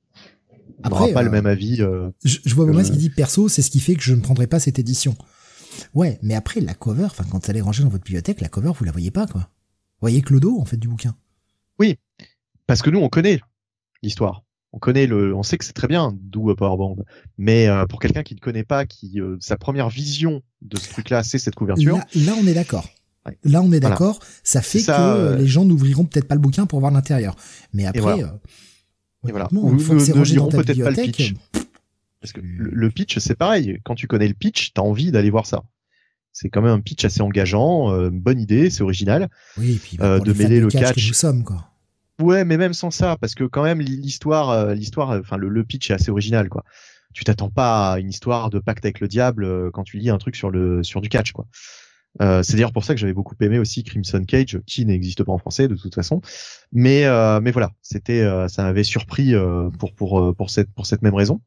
N'aura 0.84 1.08
pas 1.08 1.22
le 1.22 1.28
euh, 1.28 1.32
même 1.32 1.46
avis. 1.46 1.82
Euh, 1.82 2.10
je, 2.24 2.38
je, 2.44 2.54
vois 2.54 2.84
ce 2.84 2.92
qui 2.92 2.98
dit 2.98 3.10
perso, 3.10 3.48
c'est 3.48 3.62
ce 3.62 3.70
qui 3.70 3.80
fait 3.80 3.94
que 3.94 4.02
je 4.02 4.14
ne 4.14 4.20
prendrai 4.20 4.46
pas 4.46 4.60
cette 4.60 4.78
édition. 4.78 5.16
Ouais, 5.94 6.18
mais 6.22 6.34
après 6.34 6.60
la 6.60 6.74
cover, 6.74 7.04
enfin 7.04 7.24
quand 7.30 7.48
elle 7.48 7.56
est 7.56 7.62
rangée 7.62 7.82
dans 7.82 7.88
votre 7.88 8.04
bibliothèque, 8.04 8.40
la 8.40 8.48
cover 8.48 8.72
vous 8.78 8.84
la 8.84 8.92
voyez 8.92 9.10
pas 9.10 9.26
quoi. 9.26 9.40
Vous 9.40 10.02
voyez 10.02 10.22
que 10.22 10.32
le 10.32 10.40
dos 10.40 10.58
en 10.58 10.64
fait 10.64 10.76
du 10.76 10.88
bouquin. 10.88 11.14
Oui, 11.78 11.98
parce 12.66 12.82
que 12.82 12.90
nous 12.90 13.00
on 13.00 13.08
connaît 13.08 13.40
l'histoire. 14.02 14.42
On 14.72 14.78
connaît 14.78 15.06
le, 15.06 15.34
on 15.34 15.42
sait 15.42 15.56
que 15.56 15.64
c'est 15.64 15.72
très 15.72 15.88
bien 15.88 16.14
d'où 16.20 16.54
Powerband, 16.54 16.96
mais 17.38 17.68
pour 17.88 17.98
quelqu'un 17.98 18.22
qui 18.22 18.34
ne 18.34 18.40
connaît 18.40 18.64
pas, 18.64 18.84
qui 18.84 19.18
sa 19.40 19.56
première 19.56 19.88
vision 19.88 20.42
de 20.60 20.78
ce 20.78 20.90
truc-là, 20.90 21.22
c'est 21.22 21.38
cette 21.38 21.54
couverture. 21.54 21.98
là 22.14 22.34
on 22.38 22.46
est 22.46 22.54
d'accord. 22.54 22.86
Là, 23.44 23.62
on 23.62 23.72
est 23.72 23.80
d'accord. 23.80 24.20
Ça 24.42 24.62
fait 24.62 24.82
que 24.82 24.90
euh, 24.90 25.36
les 25.36 25.46
gens 25.46 25.64
n'ouvriront 25.64 26.04
peut-être 26.04 26.28
pas 26.28 26.34
le 26.34 26.40
bouquin 26.40 26.66
pour 26.66 26.80
voir 26.80 26.92
l'intérieur. 26.92 27.36
Mais 27.72 27.86
après, 27.86 28.22
euh, 28.22 28.28
et 29.26 29.30
voilà. 29.30 29.48
Ou 29.52 29.74
ne, 29.74 30.24
liront 30.24 30.48
peut-être 30.48 30.82
pas 30.82 30.90
le 30.90 30.96
pitch. 30.96 31.34
Parce 32.20 32.32
que 32.32 32.40
le, 32.42 32.90
pitch, 32.90 33.18
c'est 33.18 33.36
pareil. 33.36 33.78
Quand 33.84 33.94
tu 33.94 34.06
connais 34.06 34.28
le 34.28 34.34
pitch, 34.34 34.72
t'as 34.72 34.82
envie 34.82 35.10
d'aller 35.12 35.30
voir 35.30 35.46
ça. 35.46 35.62
C'est 36.32 36.48
quand 36.48 36.60
même 36.60 36.72
un 36.72 36.80
pitch 36.80 37.04
assez 37.04 37.22
engageant, 37.22 37.92
euh, 37.92 38.10
bonne 38.10 38.40
idée, 38.40 38.68
c'est 38.68 38.82
original. 38.82 39.28
Oui, 39.56 39.74
et 39.74 39.78
puis 39.78 39.96
euh, 40.00 40.18
de 40.18 40.32
mêler 40.32 40.60
le 40.60 40.68
catch. 40.68 40.96
Que 40.96 41.08
nous 41.08 41.14
sommes, 41.14 41.44
quoi. 41.44 41.68
Ouais, 42.20 42.44
mais 42.44 42.56
même 42.56 42.74
sans 42.74 42.90
ça, 42.90 43.16
parce 43.20 43.34
que 43.34 43.44
quand 43.44 43.62
même 43.62 43.80
l'histoire, 43.80 44.74
l'histoire, 44.74 45.10
enfin 45.10 45.36
le, 45.36 45.48
le, 45.48 45.64
pitch 45.64 45.90
est 45.90 45.94
assez 45.94 46.10
original, 46.10 46.48
quoi. 46.48 46.64
Tu 47.12 47.24
t'attends 47.24 47.50
pas 47.50 47.92
à 47.92 47.98
une 47.98 48.08
histoire 48.08 48.50
de 48.50 48.58
pacte 48.58 48.84
avec 48.84 49.00
le 49.00 49.08
diable 49.08 49.70
quand 49.72 49.84
tu 49.84 49.98
lis 49.98 50.10
un 50.10 50.18
truc 50.18 50.36
sur 50.36 50.50
le 50.50 50.82
sur 50.82 51.00
du 51.00 51.08
catch, 51.08 51.32
quoi. 51.32 51.46
Euh, 52.22 52.42
c'est 52.42 52.54
d'ailleurs 52.54 52.72
pour 52.72 52.84
ça 52.84 52.94
que 52.94 53.00
j'avais 53.00 53.12
beaucoup 53.12 53.34
aimé 53.40 53.58
aussi 53.58 53.84
Crimson 53.84 54.24
Cage, 54.24 54.60
qui 54.66 54.86
n'existe 54.86 55.22
pas 55.22 55.32
en 55.32 55.38
français 55.38 55.68
de 55.68 55.74
toute 55.74 55.94
façon. 55.94 56.20
Mais 56.72 57.04
euh, 57.04 57.40
mais 57.40 57.50
voilà, 57.50 57.72
c'était 57.82 58.22
euh, 58.22 58.48
ça 58.48 58.62
m'avait 58.62 58.84
surpris 58.84 59.34
pour 59.78 59.94
pour 59.94 60.34
pour 60.36 60.50
cette 60.50 60.70
pour 60.72 60.86
cette 60.86 61.02
même 61.02 61.14
raison. 61.14 61.40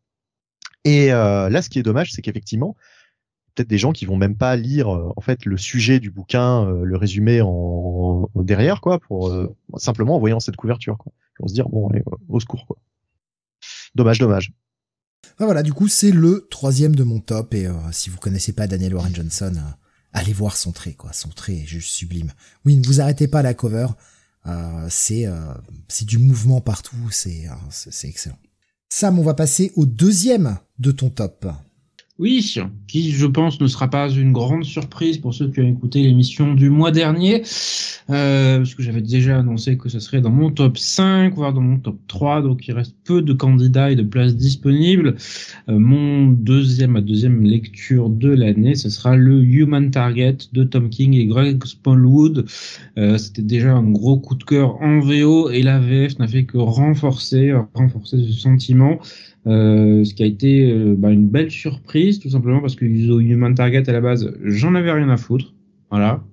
Et 0.86 1.08
là, 1.08 1.62
ce 1.62 1.70
qui 1.70 1.80
est 1.80 1.84
dommage, 1.84 2.12
c'est 2.14 2.22
qu'effectivement, 2.22 2.76
peut-être 3.54 3.68
des 3.68 3.78
gens 3.78 3.92
qui 3.92 4.06
vont 4.06 4.16
même 4.16 4.38
pas 4.38 4.56
lire 4.56 4.90
en 4.90 5.22
fait 5.22 5.46
le 5.46 5.58
sujet 5.58 6.00
du 6.00 6.10
bouquin, 6.10 6.66
le 6.66 6.96
résumé 6.96 7.42
en, 7.42 8.30
derrière 8.36 8.80
quoi, 8.80 9.00
pour 9.00 9.34
simplement 9.76 10.16
en 10.16 10.20
voyant 10.20 10.40
cette 10.40 10.56
couverture 10.56 10.98
quoi, 10.98 11.12
ils 11.38 11.42
vont 11.42 11.48
se 11.48 11.54
dire 11.54 11.68
bon 11.68 11.90
allez, 11.90 12.04
au 12.30 12.40
secours 12.40 12.66
quoi. 12.66 12.78
Dommage, 13.96 14.20
dommage. 14.20 14.54
Ah, 15.38 15.46
voilà, 15.46 15.64
du 15.64 15.74
coup 15.74 15.90
c'est 15.90 16.12
le 16.12 16.48
troisième 16.50 16.96
de 16.96 17.04
mon 17.04 17.20
top 17.20 17.54
et 17.54 17.68
si 17.92 18.10
vous 18.10 18.18
connaissez 18.18 18.54
pas 18.54 18.68
Daniel 18.68 18.96
Warren 18.96 19.14
Johnson 19.14 19.54
allez 20.14 20.34
voir 20.34 20.58
son 20.58 20.72
trait, 20.72 20.94
quoi. 20.94 21.14
Son 21.14 21.30
trait 21.30 21.58
est 21.58 21.66
juste 21.66 21.90
sublime. 21.90 22.32
Oui, 22.66 22.76
ne 22.76 22.86
vous 22.86 23.02
arrêtez 23.02 23.28
pas 23.28 23.40
à 23.40 23.44
la 23.44 23.54
cover. 23.54 23.88
Euh, 24.48 24.88
c'est 24.90 25.26
euh, 25.26 25.54
c'est 25.88 26.06
du 26.06 26.18
mouvement 26.18 26.62
partout. 26.62 27.10
C'est 27.12 27.48
euh, 27.48 27.54
c'est 27.70 28.08
excellent. 28.08 28.40
Sam, 28.90 29.20
on 29.20 29.24
va 29.24 29.34
passer 29.34 29.72
au 29.76 29.86
deuxième 29.86 30.58
de 30.80 30.92
ton 30.92 31.10
top. 31.10 31.46
Oui, 32.20 32.54
qui 32.88 33.12
je 33.14 33.26
pense 33.26 33.62
ne 33.62 33.68
sera 33.68 33.90
pas 33.90 34.10
une 34.10 34.34
grande 34.34 34.66
surprise 34.66 35.18
pour 35.20 35.34
ceux 35.34 35.50
qui 35.50 35.62
ont 35.62 35.68
écouté 35.70 36.02
l'émission 36.02 36.54
du 36.54 36.70
mois 36.70 36.92
dernier, 36.92 37.44
euh, 38.10 38.58
parce 38.58 38.76
que 38.76 38.84
j'avais 38.84 39.02
déjà 39.02 39.40
annoncé 39.40 39.78
que 39.78 39.88
ce 39.88 40.02
serait 40.02 40.20
dans 40.20 40.30
mon 40.30 40.52
top 40.52 40.78
5, 40.78 41.34
voire 41.36 41.54
dans 41.54 41.62
mon 41.62 41.80
top 41.80 41.98
3, 42.08 42.42
donc 42.42 42.68
il 42.68 42.74
reste 42.74 42.94
peu 43.06 43.22
de 43.22 43.32
candidats 43.32 43.90
et 43.90 43.96
de 43.96 44.04
places 44.04 44.36
disponibles. 44.36 45.16
Euh, 45.70 45.80
mon 45.80 46.28
deuxième, 46.28 46.92
ma 46.92 47.02
deuxième 47.02 47.42
lecture 47.42 48.10
de 48.10 48.28
l'année, 48.28 48.76
ce 48.76 48.90
sera 48.90 49.16
le 49.16 49.42
Human 49.42 49.90
Target 49.90 50.38
de 50.52 50.66
Tom 50.66 50.90
King 50.90 51.14
et 51.14 51.26
Greg 51.26 51.64
Smallwood. 51.64 52.46
Euh, 52.98 53.18
C'était 53.18 53.44
déjà 53.44 53.72
un 53.74 53.90
gros 53.92 54.18
coup 54.20 54.36
de 54.36 54.44
cœur 54.44 54.76
en 54.82 55.00
VO 55.00 55.52
et 55.52 55.64
la 55.64 55.80
VF 55.80 56.20
n'a 56.20 56.28
fait 56.28 56.44
que 56.44 56.58
renforcer, 56.58 57.54
renforcer 57.74 58.18
ce 58.26 58.34
sentiment. 58.34 59.00
Euh, 59.48 60.04
ce 60.04 60.14
qui 60.14 60.24
a 60.24 60.26
été 60.26 60.72
euh, 60.72 60.96
bah, 60.98 61.12
une 61.12 61.28
belle 61.28 61.52
surprise, 61.52 62.20
tout 62.20 62.30
simplement 62.30 62.60
parce 62.60 62.76
que 62.76 62.86
Human 62.86 63.56
Target 63.56 63.90
à 63.90 63.94
la 63.94 64.02
base, 64.02 64.34
j'en 64.44 64.76
avais 64.76 64.92
rien 64.92 65.10
à 65.10 65.18
foutre, 65.18 65.54
voilà. 65.90 66.24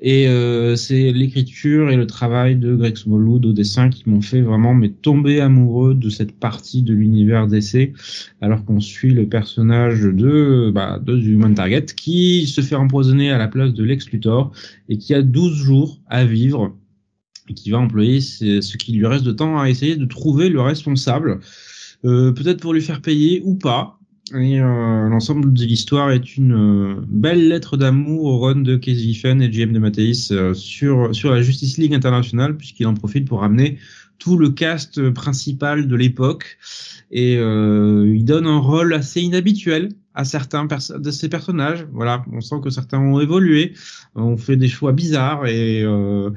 Et 0.00 0.28
euh, 0.28 0.76
c'est 0.76 1.12
l'écriture 1.12 1.90
et 1.90 1.96
le 1.96 2.06
travail 2.06 2.56
de 2.56 2.74
Greg 2.74 2.96
Smallwood 2.96 3.46
au 3.46 3.52
dessin 3.52 3.88
qui 3.90 4.08
m'ont 4.08 4.20
fait 4.20 4.40
vraiment 4.40 4.74
mais 4.74 4.88
tomber 4.88 5.40
amoureux 5.40 5.94
de 5.94 6.10
cette 6.10 6.32
partie 6.32 6.82
de 6.82 6.94
l'univers 6.94 7.46
d'essai, 7.46 7.92
alors 8.40 8.64
qu'on 8.64 8.80
suit 8.80 9.12
le 9.12 9.26
personnage 9.26 10.02
de, 10.02 10.70
bah, 10.74 11.00
de 11.04 11.16
Human 11.16 11.54
Target 11.54 11.86
qui 11.96 12.46
se 12.46 12.60
fait 12.60 12.74
empoisonner 12.74 13.30
à 13.30 13.38
la 13.38 13.48
place 13.48 13.72
de 13.72 13.84
Lex 13.84 14.10
Luthor 14.10 14.52
et 14.88 14.98
qui 14.98 15.14
a 15.14 15.22
12 15.22 15.54
jours 15.54 16.00
à 16.08 16.24
vivre 16.24 16.74
et 17.48 17.54
qui 17.54 17.70
va 17.70 17.78
employer 17.78 18.20
ce 18.20 18.76
qui 18.76 18.92
lui 18.92 19.06
reste 19.06 19.24
de 19.24 19.32
temps 19.32 19.58
à 19.58 19.68
essayer 19.68 19.96
de 19.96 20.04
trouver 20.04 20.48
le 20.48 20.60
responsable 20.60 21.40
peut-être 22.02 22.60
pour 22.60 22.74
lui 22.74 22.82
faire 22.82 23.00
payer 23.00 23.42
ou 23.44 23.54
pas. 23.54 23.98
Et 24.34 24.60
euh, 24.60 25.08
l'ensemble 25.08 25.52
de 25.52 25.64
l'histoire 25.64 26.10
est 26.10 26.36
une 26.36 26.54
euh, 26.54 26.94
belle 27.06 27.48
lettre 27.48 27.76
d'amour 27.76 28.24
au 28.24 28.38
run 28.38 28.62
de 28.62 28.76
Casey 28.76 29.02
Giffen 29.02 29.42
et 29.42 29.50
GM 29.50 29.72
de 29.72 30.32
euh, 30.32 30.54
sur, 30.54 31.14
sur 31.14 31.30
la 31.30 31.42
Justice 31.42 31.76
League 31.76 31.92
internationale, 31.92 32.56
puisqu'il 32.56 32.86
en 32.86 32.94
profite 32.94 33.28
pour 33.28 33.40
ramener 33.40 33.78
tout 34.22 34.38
le 34.38 34.50
cast 34.50 35.10
principal 35.10 35.88
de 35.88 35.96
l'époque. 35.96 36.58
Et 37.10 37.34
il 37.34 38.24
donne 38.24 38.46
un 38.46 38.58
rôle 38.58 38.94
assez 38.94 39.20
inhabituel 39.20 39.90
à 40.14 40.24
certains 40.24 40.66
de 40.66 41.10
ces 41.10 41.28
personnages. 41.28 41.86
Voilà, 41.92 42.24
on 42.32 42.40
sent 42.40 42.56
que 42.62 42.70
certains 42.70 42.98
ont 42.98 43.20
évolué, 43.20 43.72
ont 44.14 44.36
fait 44.36 44.56
des 44.56 44.68
choix 44.68 44.92
bizarres 44.92 45.46
et 45.46 45.82
euh, 45.82 46.30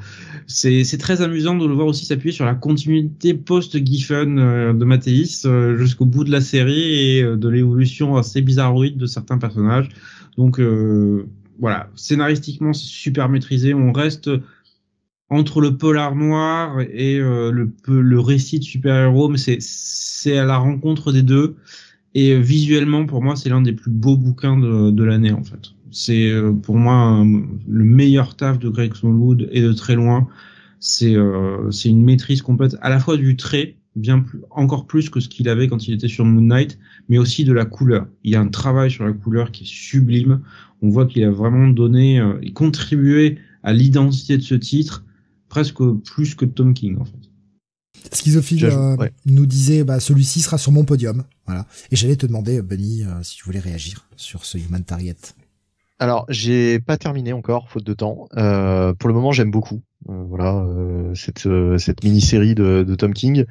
c'est 0.47 0.97
très 0.97 1.21
amusant 1.21 1.55
de 1.55 1.65
le 1.65 1.73
voir 1.73 1.87
aussi 1.87 2.05
s'appuyer 2.05 2.31
sur 2.31 2.45
la 2.45 2.55
continuité 2.55 3.33
post-Giffen 3.33 4.39
euh, 4.39 4.73
de 4.73 4.85
Mathéis 4.85 5.41
euh, 5.45 5.77
jusqu'au 5.77 6.05
bout 6.05 6.23
de 6.23 6.31
la 6.31 6.41
série 6.41 7.17
et 7.17 7.23
euh, 7.23 7.35
de 7.35 7.49
l'évolution 7.49 8.15
assez 8.15 8.41
bizarroïde 8.41 8.97
de 8.97 9.05
certains 9.05 9.37
personnages. 9.37 9.89
Donc 10.37 10.59
voilà, 11.59 11.89
scénaristiquement 11.95 12.73
c'est 12.73 12.87
super 12.87 13.29
maîtrisé. 13.29 13.73
On 13.73 13.93
reste 13.93 14.29
entre 15.29 15.59
le 15.61 15.77
polar 15.77 16.15
noir 16.15 16.81
et 16.81 17.17
le, 17.17 17.71
le 17.87 18.19
récit 18.19 18.59
de 18.59 18.63
super-héros, 18.63 19.29
mais 19.29 19.37
c'est 19.59 20.37
à 20.37 20.45
la 20.45 20.57
rencontre 20.57 21.11
des 21.11 21.23
deux. 21.23 21.55
Et 22.15 22.31
euh, 22.31 22.39
visuellement, 22.39 23.05
pour 23.05 23.21
moi, 23.21 23.35
c'est 23.35 23.49
l'un 23.49 23.61
des 23.61 23.73
plus 23.73 23.91
beaux 23.91 24.17
bouquins 24.17 24.57
de, 24.57 24.89
de 24.89 25.03
l'année, 25.03 25.31
en 25.31 25.43
fait. 25.43 25.73
C'est 25.91 26.29
euh, 26.29 26.51
pour 26.51 26.77
moi 26.77 27.23
le 27.67 27.83
meilleur 27.83 28.35
taf 28.35 28.57
de 28.57 28.69
Greg 28.69 28.93
Smallwood 28.95 29.49
et 29.51 29.61
de 29.61 29.73
très 29.73 29.95
loin. 29.95 30.27
C'est 30.79 31.15
euh, 31.15 31.69
c'est 31.71 31.89
une 31.89 32.03
maîtrise 32.03 32.41
complète 32.41 32.77
à 32.81 32.89
la 32.89 32.99
fois 32.99 33.17
du 33.17 33.35
trait, 33.35 33.75
bien 33.95 34.19
plus, 34.19 34.39
encore 34.51 34.87
plus 34.87 35.09
que 35.09 35.19
ce 35.19 35.29
qu'il 35.29 35.47
avait 35.49 35.67
quand 35.67 35.87
il 35.87 35.93
était 35.93 36.07
sur 36.07 36.25
Moon 36.25 36.41
Knight, 36.41 36.79
mais 37.09 37.17
aussi 37.17 37.43
de 37.43 37.53
la 37.53 37.65
couleur. 37.65 38.07
Il 38.23 38.31
y 38.31 38.35
a 38.35 38.41
un 38.41 38.47
travail 38.47 38.91
sur 38.91 39.05
la 39.05 39.13
couleur 39.13 39.51
qui 39.51 39.63
est 39.63 39.67
sublime. 39.67 40.41
On 40.81 40.89
voit 40.89 41.05
qu'il 41.05 41.23
a 41.23 41.31
vraiment 41.31 41.67
donné 41.67 42.21
et 42.41 42.51
contribué 42.51 43.37
à 43.63 43.73
l'identité 43.73 44.37
de 44.37 44.43
ce 44.43 44.55
titre 44.55 45.03
presque 45.55 45.81
plus 46.03 46.35
que 46.35 46.43
Tom 46.43 46.73
King 46.73 46.97
en 46.99 47.05
fait. 47.05 47.13
Schizophile 48.11 48.65
euh, 48.65 48.97
nous 49.25 49.45
disait 49.45 49.85
bah, 49.85 50.01
celui-ci 50.01 50.41
sera 50.41 50.57
sur 50.57 50.73
mon 50.73 50.83
podium. 50.83 51.23
Voilà. 51.45 51.65
Et 51.91 51.95
j'allais 51.95 52.17
te 52.17 52.25
demander, 52.25 52.61
Bunny, 52.61 53.03
euh, 53.03 53.23
si 53.23 53.37
tu 53.37 53.45
voulais 53.45 53.59
réagir 53.59 54.05
sur 54.17 54.43
ce 54.43 54.57
Human 54.57 54.83
Target. 54.83 55.15
Alors, 55.97 56.25
j'ai 56.27 56.81
pas 56.81 56.97
terminé 56.97 57.31
encore, 57.31 57.69
faute 57.69 57.85
de 57.85 57.93
temps. 57.93 58.27
Euh, 58.35 58.93
pour 58.93 59.07
le 59.07 59.15
moment, 59.15 59.31
j'aime 59.31 59.49
beaucoup. 59.49 59.81
voilà, 60.05 60.67
cette, 61.15 61.47
cette 61.77 62.03
mini-série 62.03 62.53
de, 62.53 62.83
de, 62.85 62.95
Tom 62.95 63.13
King. 63.13 63.45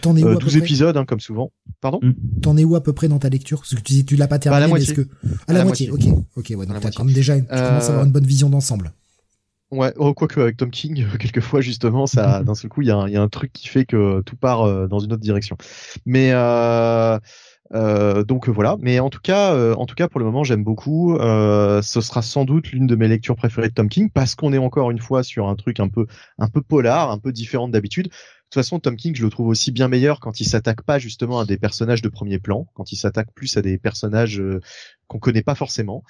T'en 0.00 0.16
es 0.16 0.22
où 0.22 0.36
12 0.36 0.58
épisodes, 0.58 0.96
hein, 0.96 1.04
comme 1.04 1.18
souvent. 1.18 1.50
Pardon 1.80 1.98
mm. 2.00 2.40
T'en 2.40 2.56
es 2.56 2.62
où 2.62 2.76
à 2.76 2.84
peu 2.84 2.92
près 2.92 3.08
dans 3.08 3.18
ta 3.18 3.30
lecture? 3.30 3.58
Parce 3.58 3.74
que 3.74 3.80
tu 3.80 3.94
dis 3.94 4.04
tu 4.04 4.14
l'as 4.14 4.28
pas 4.28 4.38
terminé, 4.38 4.58
à 4.58 4.60
la 4.60 4.68
moitié. 4.68 4.94
que... 4.94 5.08
À, 5.48 5.52
la, 5.52 5.64
moitié. 5.64 5.90
ok. 5.90 6.04
Ok, 6.36 6.52
ouais, 6.56 6.66
donc 6.66 6.78
t'as 6.80 6.92
quand 6.92 7.04
même 7.04 7.12
déjà, 7.12 7.36
tu 7.36 7.46
commences 7.48 7.88
à 7.88 7.88
avoir 7.88 8.04
une 8.04 8.12
bonne 8.12 8.26
vision 8.26 8.48
d'ensemble. 8.48 8.92
Ouais, 9.70 9.92
oh, 9.96 10.14
quoique 10.14 10.40
avec 10.40 10.56
Tom 10.56 10.70
King, 10.70 11.06
quelquefois 11.18 11.60
justement, 11.60 12.06
ça, 12.06 12.42
d'un 12.44 12.54
seul 12.54 12.70
coup, 12.70 12.82
il 12.82 12.88
y, 12.88 12.90
a 12.90 12.96
un, 12.96 13.08
y 13.08 13.16
a 13.16 13.22
un 13.22 13.28
truc 13.28 13.52
qui 13.52 13.68
fait 13.68 13.84
que 13.84 14.22
tout 14.22 14.36
part 14.36 14.62
euh, 14.62 14.86
dans 14.86 14.98
une 14.98 15.12
autre 15.12 15.22
direction. 15.22 15.56
Mais 16.06 16.30
euh, 16.32 17.18
euh, 17.74 18.24
donc 18.24 18.48
voilà. 18.48 18.76
Mais 18.80 18.98
en 19.00 19.10
tout 19.10 19.20
cas, 19.20 19.54
euh, 19.54 19.74
en 19.74 19.86
tout 19.86 19.94
cas 19.94 20.08
pour 20.08 20.20
le 20.20 20.26
moment, 20.26 20.44
j'aime 20.44 20.64
beaucoup. 20.64 21.16
Euh, 21.16 21.82
ce 21.82 22.00
sera 22.00 22.22
sans 22.22 22.44
doute 22.44 22.70
l'une 22.72 22.86
de 22.86 22.96
mes 22.96 23.08
lectures 23.08 23.36
préférées 23.36 23.68
de 23.68 23.74
Tom 23.74 23.88
King 23.88 24.10
parce 24.10 24.34
qu'on 24.34 24.52
est 24.52 24.58
encore 24.58 24.90
une 24.90 24.98
fois 24.98 25.22
sur 25.22 25.48
un 25.48 25.56
truc 25.56 25.80
un 25.80 25.88
peu, 25.88 26.06
un 26.38 26.48
peu 26.48 26.62
polar, 26.62 27.10
un 27.10 27.18
peu 27.18 27.32
différent 27.32 27.68
d'habitude. 27.68 28.06
De 28.06 28.10
toute 28.50 28.62
façon, 28.62 28.80
Tom 28.80 28.96
King, 28.96 29.14
je 29.14 29.24
le 29.24 29.30
trouve 29.30 29.48
aussi 29.48 29.72
bien 29.72 29.88
meilleur 29.88 30.20
quand 30.20 30.40
il 30.40 30.46
s'attaque 30.46 30.82
pas 30.82 30.98
justement 30.98 31.40
à 31.40 31.44
des 31.44 31.58
personnages 31.58 32.00
de 32.00 32.08
premier 32.08 32.38
plan, 32.38 32.66
quand 32.74 32.92
il 32.92 32.96
s'attaque 32.96 33.28
plus 33.34 33.54
à 33.58 33.62
des 33.62 33.76
personnages 33.76 34.42
qu'on 35.06 35.18
connaît 35.18 35.42
pas 35.42 35.54
forcément. 35.54 36.02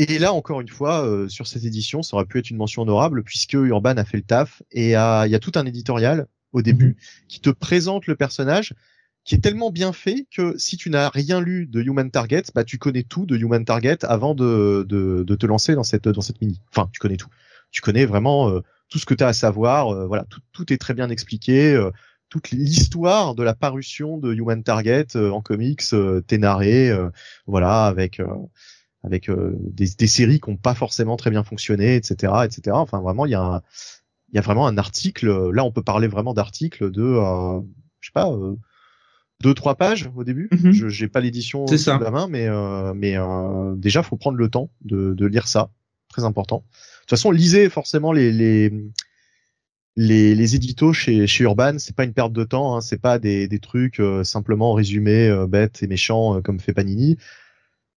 Et 0.00 0.18
là, 0.18 0.32
encore 0.32 0.62
une 0.62 0.68
fois, 0.68 1.06
euh, 1.06 1.28
sur 1.28 1.46
cette 1.46 1.64
édition, 1.64 2.02
ça 2.02 2.16
aurait 2.16 2.24
pu 2.24 2.38
être 2.38 2.48
une 2.48 2.56
mention 2.56 2.80
honorable 2.80 3.22
puisque 3.22 3.52
Urban 3.52 3.98
a 3.98 4.04
fait 4.06 4.16
le 4.16 4.22
taf 4.22 4.62
et 4.72 4.86
il 4.86 4.90
y 4.92 4.94
a 4.94 5.38
tout 5.38 5.52
un 5.56 5.66
éditorial 5.66 6.26
au 6.52 6.62
début 6.62 6.86
mhm. 6.86 6.94
qui 7.28 7.40
te 7.40 7.50
présente 7.50 8.06
le 8.06 8.16
personnage 8.16 8.72
qui 9.24 9.34
est 9.34 9.40
tellement 9.40 9.70
bien 9.70 9.92
fait 9.92 10.26
que 10.34 10.56
si 10.56 10.78
tu 10.78 10.88
n'as 10.88 11.10
rien 11.10 11.42
lu 11.42 11.66
de 11.66 11.82
Human 11.82 12.10
Target, 12.10 12.44
bah 12.54 12.64
tu 12.64 12.78
connais 12.78 13.02
tout 13.02 13.26
de 13.26 13.36
Human 13.36 13.62
Target 13.62 13.98
avant 14.04 14.34
de, 14.34 14.86
de, 14.88 15.22
de 15.22 15.34
te 15.34 15.44
lancer 15.44 15.74
dans 15.74 15.82
cette 15.82 16.08
dans 16.08 16.22
cette 16.22 16.40
mini. 16.40 16.62
Enfin, 16.70 16.88
tu 16.94 16.98
connais 16.98 17.18
tout. 17.18 17.28
Tu 17.70 17.82
connais 17.82 18.06
vraiment 18.06 18.48
euh, 18.48 18.62
tout 18.88 18.98
ce 18.98 19.04
que 19.04 19.12
tu 19.12 19.22
as 19.22 19.28
à 19.28 19.32
savoir. 19.34 19.88
Euh, 19.88 20.06
voilà, 20.06 20.24
tout, 20.30 20.40
tout 20.52 20.72
est 20.72 20.78
très 20.78 20.94
bien 20.94 21.10
expliqué. 21.10 21.78
toute 22.30 22.52
l'histoire 22.52 23.34
de 23.34 23.42
la 23.42 23.54
parution 23.54 24.16
de 24.16 24.32
Human 24.32 24.62
Target 24.62 25.08
en 25.16 25.42
comics 25.42 25.82
t'est 26.26 26.38
narrée. 26.38 26.90
voilà, 27.46 27.84
avec 27.84 28.18
avec 29.02 29.30
euh, 29.30 29.56
des, 29.60 29.86
des, 29.98 30.06
séries 30.06 30.40
qui 30.40 30.50
n'ont 30.50 30.56
pas 30.56 30.74
forcément 30.74 31.16
très 31.16 31.30
bien 31.30 31.42
fonctionné, 31.42 31.96
etc., 31.96 32.32
etc. 32.44 32.72
Enfin, 32.72 33.00
vraiment, 33.00 33.26
il 33.26 33.32
y 33.32 33.34
a, 33.34 33.62
il 34.32 34.36
y 34.36 34.38
a 34.38 34.42
vraiment 34.42 34.66
un 34.66 34.78
article. 34.78 35.50
Là, 35.50 35.64
on 35.64 35.72
peut 35.72 35.82
parler 35.82 36.06
vraiment 36.06 36.34
d'articles 36.34 36.90
de, 36.90 37.02
euh, 37.02 37.60
je 38.00 38.08
sais 38.08 38.12
pas, 38.12 38.30
euh, 38.30 38.56
deux 39.42 39.54
trois 39.54 39.76
pages 39.76 40.10
au 40.16 40.24
début. 40.24 40.48
Mhm. 40.52 40.72
Je 40.72 40.88
j'ai 40.88 41.08
pas 41.08 41.20
l'édition 41.20 41.66
sous 41.66 41.90
la 41.90 42.10
main, 42.10 42.28
mais 42.28 42.46
euh, 42.48 42.92
mais 42.94 43.16
euh, 43.16 43.74
déjà, 43.76 44.02
faut 44.02 44.16
prendre 44.16 44.38
le 44.38 44.48
temps 44.48 44.70
de, 44.82 45.14
de 45.14 45.26
lire 45.26 45.48
ça. 45.48 45.70
Très 46.08 46.24
important. 46.24 46.64
De 46.66 47.00
toute 47.00 47.10
façon, 47.10 47.30
lisez 47.30 47.68
forcément 47.68 48.12
les 48.12 48.32
les 48.32 48.72
les, 49.96 50.34
les 50.34 50.54
éditos 50.54 50.92
chez, 50.92 51.26
chez 51.26 51.44
Urban, 51.44 51.74
c'est 51.78 51.94
pas 51.94 52.04
une 52.04 52.14
perte 52.14 52.32
de 52.32 52.44
temps, 52.44 52.76
hein, 52.76 52.80
c'est 52.80 53.00
pas 53.00 53.18
des, 53.18 53.48
des 53.48 53.58
trucs 53.58 54.00
simplement 54.22 54.72
résumés 54.72 55.30
bêtes 55.48 55.82
et 55.82 55.88
méchants 55.88 56.40
comme 56.42 56.60
fait 56.60 56.72
Panini 56.72 57.18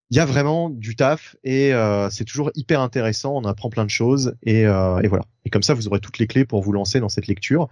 il 0.09 0.17
y 0.17 0.19
a 0.19 0.25
vraiment 0.25 0.69
du 0.69 0.95
taf 0.95 1.35
et 1.43 1.73
euh, 1.73 2.09
c'est 2.09 2.25
toujours 2.25 2.51
hyper 2.55 2.81
intéressant. 2.81 3.35
On 3.35 3.45
apprend 3.45 3.69
plein 3.69 3.85
de 3.85 3.89
choses 3.89 4.35
et, 4.43 4.65
euh, 4.65 4.99
et, 4.99 5.07
voilà. 5.07 5.25
Et 5.45 5.49
comme 5.49 5.63
ça, 5.63 5.73
vous 5.73 5.87
aurez 5.87 5.99
toutes 5.99 6.19
les 6.19 6.27
clés 6.27 6.45
pour 6.45 6.61
vous 6.61 6.71
lancer 6.71 6.99
dans 6.99 7.09
cette 7.09 7.27
lecture. 7.27 7.69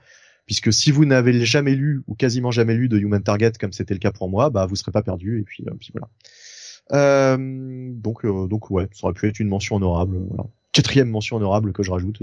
Puisque 0.48 0.74
si 0.74 0.92
vous 0.92 1.06
n'avez 1.06 1.46
jamais 1.46 1.76
lu 1.76 2.02
ou 2.08 2.16
quasiment 2.16 2.50
jamais 2.50 2.74
lu 2.74 2.90
de 2.90 2.98
Human 2.98 3.22
Target 3.22 3.52
comme 3.60 3.72
c'était 3.72 3.94
le 3.94 4.00
cas 4.00 4.12
pour 4.12 4.28
moi, 4.28 4.50
bah 4.50 4.66
vous 4.66 4.76
serez 4.76 4.92
pas 4.92 5.04
perdu 5.04 5.40
et 5.40 5.44
puis, 5.44 5.64
euh, 5.68 5.74
puis 5.80 5.92
voilà. 5.94 6.10
Euh, 6.94 7.38
donc 7.94 8.26
donc 8.26 8.72
ouais, 8.72 8.88
ça 8.92 9.06
aurait 9.06 9.14
pu 9.14 9.28
être 9.28 9.40
une 9.40 9.48
mention 9.48 9.76
honorable. 9.76 10.18
Voilà. 10.28 10.46
Quatrième 10.72 11.10
mention 11.10 11.38
honorable 11.38 11.74
que 11.74 11.84
je 11.84 11.92
rajoute. 11.92 12.22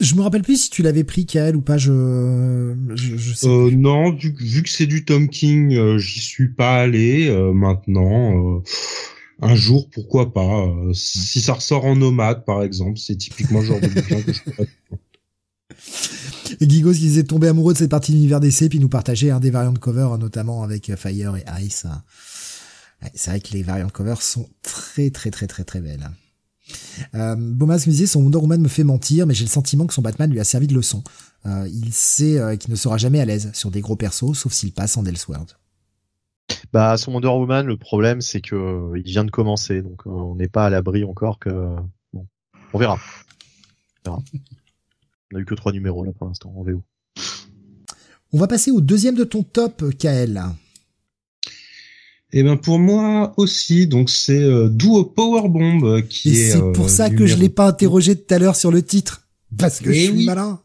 Je 0.00 0.14
me 0.14 0.22
rappelle 0.22 0.42
plus 0.42 0.62
si 0.62 0.70
tu 0.70 0.82
l'avais 0.82 1.02
pris, 1.02 1.26
Kael, 1.26 1.56
ou 1.56 1.60
pas. 1.60 1.76
Je, 1.76 2.74
je, 2.94 3.16
je 3.16 3.34
sais 3.34 3.48
euh, 3.48 3.70
non, 3.72 4.12
vu, 4.12 4.32
vu, 4.38 4.62
que 4.62 4.68
c'est 4.68 4.86
du 4.86 5.04
Tom 5.04 5.28
King, 5.28 5.74
euh, 5.74 5.98
j'y 5.98 6.20
suis 6.20 6.48
pas 6.48 6.76
allé. 6.76 7.28
Euh, 7.28 7.52
maintenant, 7.52 8.58
euh, 8.58 8.62
un 9.42 9.56
jour, 9.56 9.88
pourquoi 9.90 10.32
pas. 10.32 10.72
si 10.94 11.40
ça 11.40 11.54
ressort 11.54 11.84
en 11.84 11.96
nomade, 11.96 12.44
par 12.44 12.62
exemple, 12.62 12.98
c'est 12.98 13.16
typiquement 13.16 13.60
le 13.60 13.66
genre 13.66 13.80
de 13.80 13.88
bouquin 13.88 14.22
que 14.22 14.32
je 14.32 14.40
Gigos 16.60 16.92
qui 16.92 17.00
disait 17.00 17.24
tomber 17.24 17.48
amoureux 17.48 17.72
de 17.72 17.78
cette 17.78 17.90
partie 17.90 18.12
de 18.12 18.16
l'univers 18.16 18.40
d'essai, 18.40 18.68
puis 18.68 18.78
nous 18.78 18.88
partager 18.88 19.30
un 19.30 19.40
des 19.40 19.50
variants 19.50 19.72
de 19.72 19.78
cover, 19.78 20.08
notamment 20.18 20.62
avec 20.62 20.94
Fire 20.96 21.36
et 21.36 21.44
Ice. 21.64 21.86
Ouais, 23.02 23.10
c'est 23.14 23.30
vrai 23.30 23.40
que 23.40 23.52
les 23.52 23.62
variants 23.62 23.86
de 23.86 23.92
cover 23.92 24.14
sont 24.20 24.48
très 24.62 25.10
très 25.10 25.30
très 25.30 25.46
très 25.46 25.64
très 25.64 25.80
belles. 25.80 26.10
Euh, 27.14 27.36
Bomas 27.36 27.84
me 27.86 27.90
disait 27.90 28.06
son 28.06 28.22
Wonder 28.22 28.38
Woman 28.38 28.60
me 28.60 28.68
fait 28.68 28.84
mentir, 28.84 29.26
mais 29.26 29.34
j'ai 29.34 29.44
le 29.44 29.50
sentiment 29.50 29.86
que 29.86 29.94
son 29.94 30.02
Batman 30.02 30.30
lui 30.30 30.40
a 30.40 30.44
servi 30.44 30.66
de 30.66 30.74
leçon. 30.74 31.02
Euh, 31.46 31.68
il 31.68 31.92
sait 31.92 32.38
euh, 32.38 32.56
qu'il 32.56 32.70
ne 32.70 32.76
sera 32.76 32.98
jamais 32.98 33.20
à 33.20 33.24
l'aise 33.24 33.50
sur 33.54 33.70
des 33.70 33.80
gros 33.80 33.96
persos, 33.96 34.34
sauf 34.34 34.52
s'il 34.52 34.72
passe 34.72 34.96
en 34.96 35.04
Elseworld. 35.04 35.52
Bah, 36.72 36.96
son 36.96 37.12
Wonder 37.12 37.28
Woman, 37.28 37.66
le 37.66 37.76
problème, 37.76 38.20
c'est 38.20 38.40
que 38.40 38.54
euh, 38.54 38.98
il 38.98 39.10
vient 39.10 39.24
de 39.24 39.30
commencer, 39.30 39.82
donc 39.82 40.06
on 40.06 40.34
n'est 40.34 40.48
pas 40.48 40.66
à 40.66 40.70
l'abri 40.70 41.04
encore 41.04 41.38
que. 41.38 41.50
Bon, 42.12 42.26
on 42.72 42.78
verra. 42.78 42.98
on 44.06 44.10
verra. 44.10 44.22
On 45.32 45.36
a 45.36 45.40
eu 45.40 45.44
que 45.44 45.54
trois 45.54 45.72
numéros 45.72 46.04
là 46.04 46.12
pour 46.12 46.26
l'instant 46.26 46.52
en 46.56 46.62
VO. 46.62 46.82
On 48.32 48.38
va 48.38 48.46
passer 48.46 48.70
au 48.70 48.80
deuxième 48.80 49.14
de 49.14 49.24
ton 49.24 49.42
top, 49.42 49.84
KL. 49.98 50.42
Et 52.34 52.40
eh 52.40 52.42
ben 52.42 52.58
pour 52.58 52.78
moi 52.78 53.32
aussi, 53.38 53.86
donc 53.86 54.10
c'est 54.10 54.42
euh, 54.42 54.68
Duo 54.68 55.02
Powerbomb 55.04 55.82
euh, 55.86 56.02
qui 56.02 56.28
Et 56.30 56.32
est. 56.42 56.50
C'est 56.52 56.72
pour 56.74 56.84
euh, 56.84 56.88
ça 56.88 57.08
que 57.08 57.26
je 57.26 57.36
l'ai 57.36 57.48
pas 57.48 57.66
interrogé 57.68 58.16
tout 58.16 58.34
à 58.34 58.38
l'heure 58.38 58.54
sur 58.56 58.70
le 58.70 58.82
titre, 58.82 59.26
parce 59.56 59.80
que 59.80 59.88
Eh 59.88 59.94
je 59.94 60.00
suis 60.00 60.10
oui. 60.10 60.24
malin. 60.26 60.60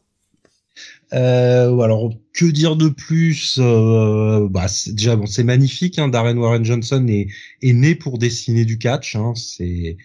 Euh, 1.13 1.79
alors 1.79 2.11
que 2.33 2.45
dire 2.45 2.75
de 2.75 2.89
plus 2.89 3.57
euh, 3.59 4.47
bah, 4.49 4.67
c'est- 4.67 4.91
Déjà 4.93 5.15
bon, 5.15 5.25
c'est 5.27 5.43
magnifique. 5.43 5.99
Hein, 5.99 6.07
Darren 6.09 6.35
Warren 6.37 6.65
Johnson 6.65 7.05
est, 7.07 7.27
est 7.61 7.73
né 7.73 7.93
pour 7.95 8.17
dessiner 8.17 8.65
du 8.65 8.77
catch. 8.77 9.15
Hein, 9.15 9.33
c'est 9.35 9.97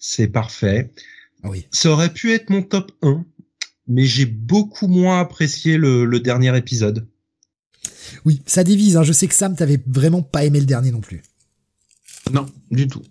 c'est 0.00 0.26
parfait. 0.28 0.90
Ah 1.42 1.48
oui. 1.50 1.64
Ça 1.70 1.90
aurait 1.90 2.12
pu 2.12 2.32
être 2.32 2.50
mon 2.50 2.62
top 2.62 2.92
1, 3.02 3.24
mais 3.86 4.04
j'ai 4.04 4.26
beaucoup 4.26 4.88
moins 4.88 5.20
apprécié 5.20 5.78
le, 5.78 6.04
le 6.04 6.20
dernier 6.20 6.54
épisode. 6.56 7.06
Oui, 8.24 8.42
ça 8.46 8.64
divise. 8.64 8.96
Hein. 8.96 9.02
Je 9.02 9.12
sais 9.12 9.26
que 9.28 9.34
Sam 9.34 9.54
t'avait 9.54 9.80
vraiment 9.86 10.22
pas 10.22 10.44
aimé 10.44 10.60
le 10.60 10.66
dernier 10.66 10.90
non 10.90 11.00
plus. 11.00 11.22
Non, 12.32 12.46
du 12.70 12.86
tout. 12.88 13.02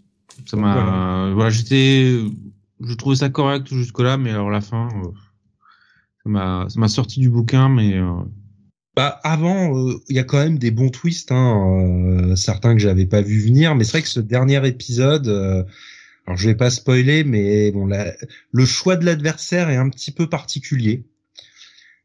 Ça 0.46 0.56
m'a, 0.58 1.32
voilà, 1.34 1.50
j'étais, 1.50 2.20
je 2.80 2.94
trouvais 2.94 3.16
ça 3.16 3.30
correct 3.30 3.68
jusque 3.68 4.00
là, 4.00 4.18
mais 4.18 4.30
alors 4.30 4.52
la 4.52 4.62
fin, 4.62 4.88
euh, 4.88 5.10
ça 6.24 6.30
m'a, 6.30 6.68
ça 6.70 6.80
m'a 6.80 6.88
sorti 6.88 7.20
du 7.20 7.30
bouquin, 7.30 7.70
mais 7.70 7.96
euh, 7.96 8.14
Bah 8.96 9.20
avant, 9.24 9.76
euh, 9.78 9.96
il 10.10 10.16
y 10.16 10.20
a 10.20 10.24
quand 10.24 10.38
même 10.38 10.58
des 10.58 10.72
bons 10.72 10.90
twists, 10.90 11.32
hein, 11.32 12.32
euh, 12.32 12.36
certains 12.36 12.74
que 12.74 12.80
j'avais 12.80 13.06
pas 13.06 13.22
vu 13.22 13.40
venir, 13.40 13.76
mais 13.76 13.84
c'est 13.84 13.92
vrai 13.92 14.02
que 14.02 14.08
ce 14.08 14.20
dernier 14.20 14.66
épisode, 14.68 15.28
euh, 15.28 15.64
alors 16.26 16.38
je 16.38 16.48
vais 16.48 16.56
pas 16.56 16.70
spoiler, 16.70 17.24
mais 17.24 17.72
bon, 17.72 17.86
la, 17.86 18.14
le 18.52 18.66
choix 18.66 18.96
de 18.96 19.06
l'adversaire 19.06 19.70
est 19.70 19.76
un 19.78 19.90
petit 19.90 20.12
peu 20.12 20.28
particulier. 20.28 21.06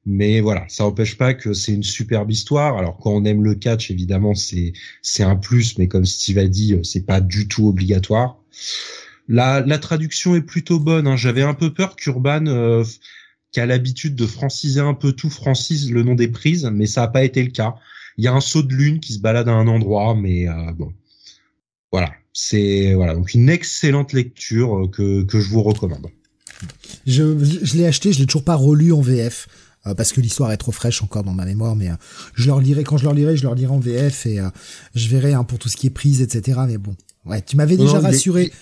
Mais 0.05 0.41
voilà, 0.41 0.65
ça 0.69 0.85
n'empêche 0.85 1.17
pas 1.17 1.33
que 1.33 1.53
c'est 1.53 1.73
une 1.73 1.85
superbe 1.85 2.31
histoire. 2.31 2.77
Alors 2.77 2.99
quand 2.99 3.13
on 3.13 3.25
aime 3.25 3.45
le 3.45 3.55
catch, 3.55 3.91
évidemment, 3.91 4.35
c'est 4.35 4.73
un 5.21 5.37
plus, 5.37 5.79
mais 5.79 5.87
comme 5.87 6.05
Steve 6.05 6.39
a 6.39 6.49
dit, 6.49 6.77
c'est 6.83 7.07
pas 7.07 7.21
du 7.21 7.47
tout 7.47 7.69
obligatoire. 7.69 8.39
La, 9.29 9.61
la 9.61 9.79
traduction 9.79 10.35
est 10.35 10.43
plutôt 10.43 10.81
bonne. 10.81 11.07
Hein. 11.07 11.17
J'avais 11.17 11.43
un 11.43 11.55
peu 11.55 11.73
peur 11.73 11.95
qu'Urban 11.95 12.47
euh, 12.47 12.85
qui 13.53 13.61
a 13.61 13.67
l'habitude 13.67 14.17
de 14.17 14.27
franciser 14.27 14.81
un 14.81 14.95
peu 14.95 15.13
tout, 15.13 15.31
francise 15.31 15.93
le 15.93 16.03
nom 16.03 16.15
des 16.15 16.29
prises, 16.29 16.69
mais 16.73 16.87
ça 16.87 17.03
n'a 17.03 17.09
pas 17.09 17.23
été 17.23 17.43
le 17.43 17.51
cas. 17.51 17.77
Il 18.19 18.25
y 18.25 18.29
a 18.29 18.33
un 18.33 18.41
saut 18.41 18.63
de 18.63 18.75
lune 18.75 18.99
qui 18.99 19.13
se 19.13 19.21
balade 19.21 19.49
à 19.49 19.53
un 19.53 19.69
endroit, 19.69 20.15
mais 20.15 20.49
euh, 20.49 20.73
bon, 20.73 20.93
voilà, 21.93 22.13
c'est 22.33 22.95
voilà 22.95 23.15
donc 23.15 23.33
une 23.35 23.49
excellente 23.49 24.13
lecture 24.13 24.85
euh, 24.85 24.89
que 24.89 25.23
que 25.23 25.41
je 25.41 25.49
vous 25.49 25.63
recommande. 25.63 26.09
Je, 27.07 27.45
je 27.63 27.77
l'ai 27.77 27.87
acheté, 27.87 28.13
je 28.13 28.21
l'ai 28.21 28.27
toujours 28.27 28.45
pas 28.45 28.55
relu 28.55 28.93
en 28.93 29.01
VF. 29.01 29.49
Euh, 29.87 29.95
parce 29.95 30.13
que 30.13 30.21
l'histoire 30.21 30.53
est 30.53 30.57
trop 30.57 30.73
fraîche 30.73 31.03
encore 31.03 31.25
dans 31.25 31.33
ma 31.33 31.45
mémoire, 31.45 31.75
mais 31.75 31.91
euh, 31.91 31.95
je 32.35 32.47
leur 32.47 32.61
lirai 32.61 32.85
quand 32.85 32.97
je 32.97 33.05
leur 33.05 33.15
lirai, 33.15 33.37
je 33.37 33.43
leur 33.43 33.55
lirai 33.55 33.73
en 33.73 33.81
VF 33.81 34.27
et 34.27 34.41
je 34.95 35.09
verrai 35.09 35.33
hein, 35.33 35.45
pour 35.45 35.59
tout 35.59 35.69
ce 35.69 35.77
qui 35.77 35.89
est 35.89 35.91
prise, 35.91 36.23
etc. 36.23 36.61
Mais 36.67 36.79
bon, 36.79 36.95
ouais, 37.27 37.43
tu 37.43 37.57
m'avais 37.57 37.77
déjà 37.77 37.99
rassuré 37.99 38.53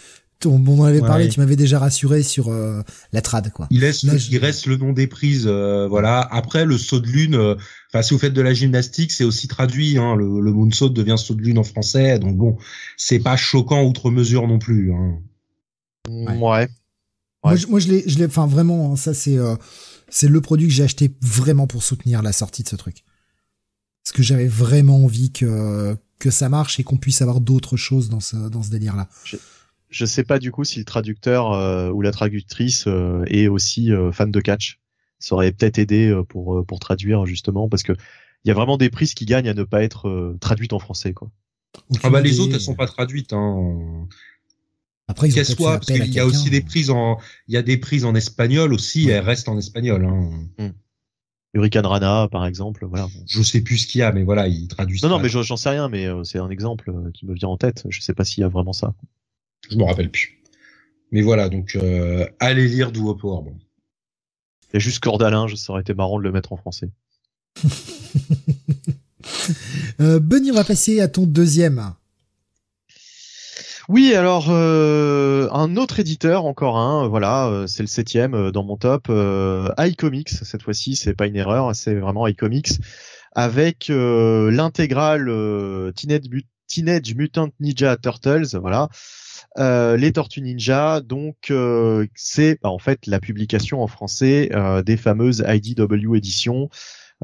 on 0.47 0.81
en 0.81 0.85
avait 0.85 1.01
parlé, 1.01 1.29
tu 1.29 1.41
m'avais 1.41 1.57
déjà 1.57 1.79
rassuré 1.79 2.23
sur 2.23 2.49
euh, 2.49 2.83
la 3.13 3.21
trad 3.21 3.53
quoi. 3.53 3.67
Il 3.71 3.81
laisse, 3.81 4.03
il 4.03 4.39
reste 4.39 4.67
le 4.67 4.77
nom 4.77 4.93
des 4.93 5.07
prises, 5.07 5.47
euh, 5.47 5.87
voilà. 5.89 6.21
Après 6.31 6.65
le 6.65 6.79
saut 6.79 7.01
de 7.01 7.07
lune, 7.07 7.35
euh, 7.35 7.57
enfin 7.93 8.03
si 8.03 8.15
vous 8.15 8.21
faites 8.21 8.33
de 8.33 8.41
la 8.41 8.55
gymnastique, 8.55 9.13
c'est 9.13 9.25
aussi 9.25 9.49
traduit. 9.49 9.99
Hein, 9.99 10.17
le, 10.17 10.41
le 10.41 10.53
moonsault 10.53 10.89
devient 10.89 11.17
saut 11.19 11.35
de 11.35 11.43
lune 11.43 11.59
en 11.59 11.65
français, 11.65 12.19
donc 12.19 12.37
bon, 12.37 12.57
c'est 12.97 13.19
pas 13.19 13.37
choquant 13.37 13.83
outre 13.85 14.11
mesure 14.11 14.47
non 14.49 14.59
plus. 14.59 14.93
Hein. 14.93 15.19
Ouais. 16.09 16.39
ouais. 16.39 16.69
Moi, 17.43 17.57
je, 17.57 17.67
moi, 17.69 17.81
je 17.81 17.89
l'ai, 17.89 18.05
je 18.07 18.19
l'ai, 18.19 18.27
enfin 18.27 18.47
vraiment, 18.47 18.93
hein, 18.93 18.97
ça 18.97 19.15
c'est, 19.15 19.39
c'est 20.11 20.29
le 20.29 20.41
produit 20.41 20.69
que 20.69 20.73
j'ai 20.73 20.85
acheté 20.85 21.13
vraiment 21.21 21.67
pour 21.67 21.83
soutenir 21.83 22.23
la 22.23 22.33
sortie 22.33 22.63
de 22.63 22.69
ce 22.69 22.77
truc. 22.77 23.05
Parce 24.05 24.13
que 24.13 24.23
j'avais 24.23 24.49
vraiment 24.49 25.05
envie 25.05 25.33
que 25.33 25.97
que 26.19 26.31
ça 26.31 26.49
marche 26.51 26.79
et 26.79 26.85
qu'on 26.85 26.99
puisse 26.99 27.23
avoir 27.23 27.41
d'autres 27.41 27.77
choses 27.77 28.09
dans 28.09 28.21
ce 28.21 28.37
dans 28.37 28.63
ce 28.63 28.71
délire 28.71 28.95
là 28.97 29.09
je 29.91 30.05
sais 30.05 30.23
pas 30.23 30.39
du 30.39 30.53
coup 30.53 30.65
si 30.65 30.79
le 30.79 30.85
traducteur 30.85 31.53
euh, 31.53 31.91
ou 31.91 32.01
la 32.01 32.13
traductrice 32.13 32.85
euh, 32.87 33.25
est 33.27 33.49
aussi 33.49 33.93
euh, 33.93 34.13
fan 34.13 34.31
de 34.31 34.41
catch. 34.41 34.79
Ça 35.19 35.35
aurait 35.35 35.53
peut-être 35.53 35.79
aidé 35.79 36.19
pour 36.29 36.65
pour 36.65 36.79
traduire 36.79 37.27
justement 37.27 37.69
parce 37.69 37.83
que 37.83 37.93
il 38.45 38.49
y 38.49 38.51
a 38.51 38.55
vraiment 38.55 38.79
des 38.79 38.89
prises 38.89 39.13
qui 39.13 39.27
gagnent 39.27 39.51
à 39.51 39.55
ne 39.55 39.65
pas 39.65 39.83
être 39.83 40.35
traduites 40.41 40.73
en 40.73 40.79
français 40.79 41.13
quoi. 41.13 41.31
Ah 42.03 42.09
bah 42.09 42.23
les 42.23 42.41
autres 42.41 42.55
elles 42.55 42.61
sont 42.61 42.75
pas 42.75 42.87
traduites 42.87 43.35
hein. 43.35 44.09
Après 45.11 45.29
qu'elles 45.29 45.47
soient 45.47 45.79
parce 45.79 45.87
qu'il 45.87 46.13
y 46.13 46.21
a 46.21 46.27
aussi 46.27 46.51
des 46.51 46.61
prises 46.61 46.91
en 46.91 47.19
il 47.49 47.55
y 47.55 47.57
a 47.57 47.63
des 47.63 47.77
prises 47.77 48.05
en 48.05 48.15
espagnol 48.15 48.73
aussi 48.73 49.09
elles 49.09 49.25
restent 49.25 49.49
en 49.49 49.59
espagnol 49.59 50.05
hein. 50.05 50.31
Hmm. 50.59 50.71
Hurricane 51.53 51.85
Rana, 51.85 52.29
par 52.31 52.47
exemple, 52.47 52.87
voilà. 52.87 53.09
Je 53.27 53.43
sais 53.43 53.61
plus 53.61 53.79
ce 53.79 53.89
qu'il 53.89 53.99
y 53.99 54.03
a, 54.03 54.13
mais 54.13 54.23
voilà, 54.23 54.47
ils 54.47 54.69
traduisent. 54.69 55.03
Non, 55.03 55.09
non, 55.09 55.19
mais 55.19 55.29
j'en 55.29 55.57
sais 55.57 55.71
rien, 55.71 55.89
mais 55.89 56.07
c'est 56.23 56.39
un 56.39 56.49
exemple 56.49 56.93
qui 57.13 57.27
me 57.27 57.35
vient 57.35 57.49
en 57.49 57.57
tête. 57.57 57.87
Je 57.89 58.01
sais 58.01 58.15
pas 58.15 58.25
s'il 58.25 58.43
y 58.43 58.45
a 58.45 58.49
vraiment 58.49 58.73
ça. 58.73 58.95
Je 59.69 59.77
me 59.77 59.83
rappelle 59.83 60.13
plus. 60.13 60.41
Mais 61.13 61.23
voilà, 61.23 61.49
donc 61.49 61.77
euh, 61.77 62.27
allez 62.39 62.69
lire 62.69 62.93
Duo 62.93 63.15
Powerbomb. 63.15 63.59
Il 64.69 64.75
y 64.75 64.77
a 64.77 64.79
juste 64.79 65.01
Cordalin, 65.01 65.49
ça 65.57 65.73
aurait 65.73 65.83
été 65.83 65.95
marrant 65.95 66.19
de 66.19 66.23
le 66.23 66.31
mettre 66.31 66.53
en 66.53 66.57
français. 66.57 66.91
euh, 70.01 70.21
Benny, 70.21 70.53
on 70.53 70.55
va 70.55 70.63
passer 70.65 71.01
à 71.01 71.09
ton 71.09 71.27
deuxième. 71.27 71.95
Oui, 73.91 74.15
alors 74.15 74.51
euh, 74.51 75.49
un 75.51 75.77
autre 75.77 75.99
éditeur, 75.99 76.45
encore 76.45 76.79
un, 76.79 77.09
voilà, 77.09 77.49
euh, 77.49 77.67
c'est 77.67 77.83
le 77.83 77.89
septième 77.89 78.35
euh, 78.35 78.53
dans 78.53 78.63
mon 78.63 78.77
top, 78.77 79.09
euh, 79.11 79.69
iComics. 79.81 80.29
Cette 80.29 80.63
fois-ci, 80.63 80.95
c'est 80.95 81.13
pas 81.13 81.27
une 81.27 81.35
erreur, 81.35 81.75
c'est 81.75 81.97
vraiment 81.97 82.25
iComics 82.29 82.79
avec 83.33 83.89
l'intégrale 83.89 85.27
Teenage, 85.97 87.15
Mutant 87.17 87.49
Ninja 87.59 87.97
Turtles, 87.97 88.57
voilà, 88.61 88.89
euh, 89.59 89.97
les 89.97 90.13
Tortues 90.13 90.43
Ninja, 90.43 91.01
donc 91.01 91.51
euh, 91.51 92.07
c'est 92.15 92.59
bah, 92.63 92.71
en 92.71 92.79
fait 92.79 93.07
la 93.07 93.19
publication 93.19 93.83
en 93.83 93.89
français 93.89 94.51
euh, 94.55 94.83
des 94.83 94.97
fameuses 94.97 95.45
IDW 95.47 96.15
éditions. 96.15 96.69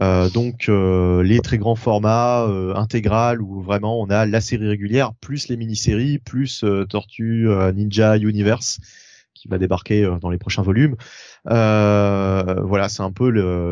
Donc 0.00 0.68
les 0.68 1.40
très 1.40 1.58
grands 1.58 1.76
formats 1.76 2.46
intégrales 2.74 3.40
où 3.40 3.62
vraiment 3.62 4.00
on 4.00 4.10
a 4.10 4.26
la 4.26 4.40
série 4.40 4.68
régulière 4.68 5.14
plus 5.20 5.48
les 5.48 5.56
mini-séries 5.56 6.18
plus 6.18 6.64
Tortue 6.88 7.48
Ninja 7.74 8.18
Universe 8.18 8.78
qui 9.34 9.48
va 9.48 9.58
débarquer 9.58 10.08
dans 10.20 10.30
les 10.30 10.38
prochains 10.38 10.62
volumes. 10.62 10.96
voilà, 11.44 12.88
c'est 12.88 13.02
un 13.02 13.12
peu 13.12 13.28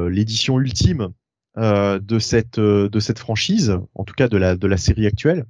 l'édition 0.09 0.59
ultime 0.59 1.11
de 1.57 2.19
cette 2.19 2.59
de 2.59 3.01
cette 3.01 3.19
franchise, 3.19 3.79
en 3.95 4.05
tout 4.05 4.15
cas 4.15 4.29
de 4.29 4.37
la 4.39 4.57
de 4.57 4.67
la 4.67 4.77
série 4.77 5.07
actuelle. 5.07 5.45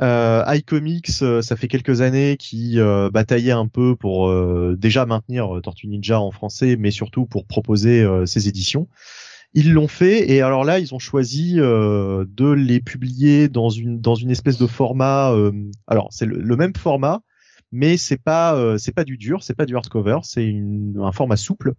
Euh, 0.00 0.44
iComics, 0.46 1.22
euh, 1.22 1.42
ça 1.42 1.56
fait 1.56 1.66
quelques 1.66 2.02
années 2.02 2.36
qui 2.36 2.78
euh, 2.78 3.10
bataillait 3.10 3.50
un 3.52 3.66
peu 3.66 3.96
pour 3.96 4.28
euh, 4.28 4.76
déjà 4.78 5.06
maintenir 5.06 5.60
Tortue 5.62 5.88
Ninja 5.88 6.20
en 6.20 6.30
français, 6.30 6.76
mais 6.76 6.90
surtout 6.90 7.26
pour 7.26 7.46
proposer 7.46 8.06
ses 8.26 8.48
éditions. 8.48 8.88
Ils 9.54 9.72
l'ont 9.72 9.88
fait 9.88 10.30
et 10.30 10.42
alors 10.42 10.64
là, 10.64 10.78
ils 10.78 10.94
ont 10.94 10.98
choisi 10.98 11.54
de 11.54 12.50
les 12.52 12.80
publier 12.80 13.48
dans 13.48 13.70
une 13.70 14.00
dans 14.00 14.14
une 14.14 14.30
espèce 14.30 14.58
de 14.58 14.66
format. 14.66 15.34
alors 15.86 16.08
c'est 16.10 16.26
le, 16.26 16.56
même 16.56 16.74
format, 16.76 17.20
mais 17.72 17.96
c'est 17.96 18.22
pas 18.22 18.76
c'est 18.78 18.92
pas 18.92 19.04
du 19.04 19.16
dur, 19.16 19.42
c'est 19.42 19.54
pas 19.54 19.64
du 19.64 19.74
hardcover, 19.74 20.18
c'est 20.22 20.54
un 21.00 21.12
format 21.12 21.36
souple 21.36 21.74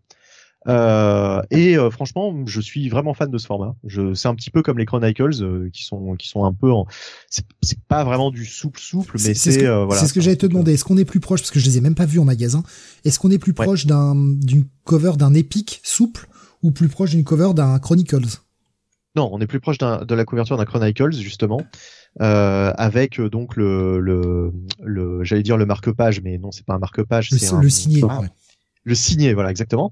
euh, 0.68 1.42
et 1.52 1.78
euh, 1.78 1.90
franchement, 1.90 2.36
je 2.46 2.60
suis 2.60 2.90
vraiment 2.90 3.14
fan 3.14 3.32
de 3.32 3.38
ce 3.38 3.46
format. 3.46 3.76
Je, 3.86 4.14
c'est 4.14 4.28
un 4.28 4.36
petit 4.36 4.50
peu 4.50 4.62
comme 4.62 4.78
les 4.78 4.86
Chronicles 4.86 5.42
euh, 5.42 5.70
qui 5.72 5.86
sont 5.86 6.16
qui 6.18 6.28
sont 6.28 6.44
un 6.44 6.54
peu 6.54 6.72
en. 6.72 6.86
C'est, 7.30 7.46
c'est 7.62 7.80
pas 7.80 8.04
vraiment 8.04 8.30
du 8.30 8.46
souple 8.46 8.80
souple, 8.80 9.14
mais 9.14 9.20
c'est. 9.20 9.34
C'est 9.36 9.52
ce 9.54 9.60
que, 9.60 9.66
euh, 9.66 9.86
voilà, 9.86 10.02
c'est 10.02 10.08
ce 10.08 10.14
que 10.14 10.20
j'allais 10.20 10.36
te 10.36 10.46
demander. 10.46 10.74
Est-ce 10.74 10.84
qu'on 10.84 10.98
est 10.98 11.06
plus 11.06 11.22
proche 11.22 11.42
parce 11.42 11.52
que 11.52 11.60
je 11.60 11.66
les 11.66 11.78
ai 11.78 11.82
même 11.82 11.96
pas 11.96 12.06
vus 12.06 12.20
en 12.20 12.26
magasin. 12.26 12.64
Est-ce 13.06 13.20
qu'on 13.20 13.32
est 13.32 13.38
plus 13.38 13.54
proche 13.54 13.86
d'un 13.86 14.16
d'une 14.16 14.66
cover 14.84 15.14
d'un 15.18 15.34
épique 15.34 15.80
souple 15.84 16.28
ou 16.62 16.72
plus 16.72 16.88
proche 16.88 17.12
d'une 17.12 17.24
cover 17.24 17.54
d'un 17.54 17.80
Chronicles 17.80 18.42
Non, 19.16 19.30
on 19.32 19.40
est 19.40 19.48
plus 19.48 19.60
proche 19.60 19.78
de 19.78 20.16
la 20.16 20.26
couverture 20.26 20.58
d'un 20.58 20.66
Chronicles 20.66 21.14
justement. 21.14 21.62
Euh, 22.22 22.74
avec 22.76 23.22
donc 23.22 23.56
le, 23.56 24.00
le, 24.00 24.52
le 24.84 25.24
j'allais 25.24 25.44
dire 25.44 25.58
le 25.58 25.66
marque-page, 25.66 26.22
mais 26.22 26.38
non, 26.38 26.52
c'est 26.52 26.66
pas 26.66 26.74
un 26.74 26.80
marque-page, 26.80 27.30
c'est 27.30 27.56
le 27.56 27.70
signé. 27.70 28.04
ouais 28.04 28.30
le 28.84 28.96
signé, 28.96 29.34
voilà 29.34 29.52
exactement. 29.52 29.92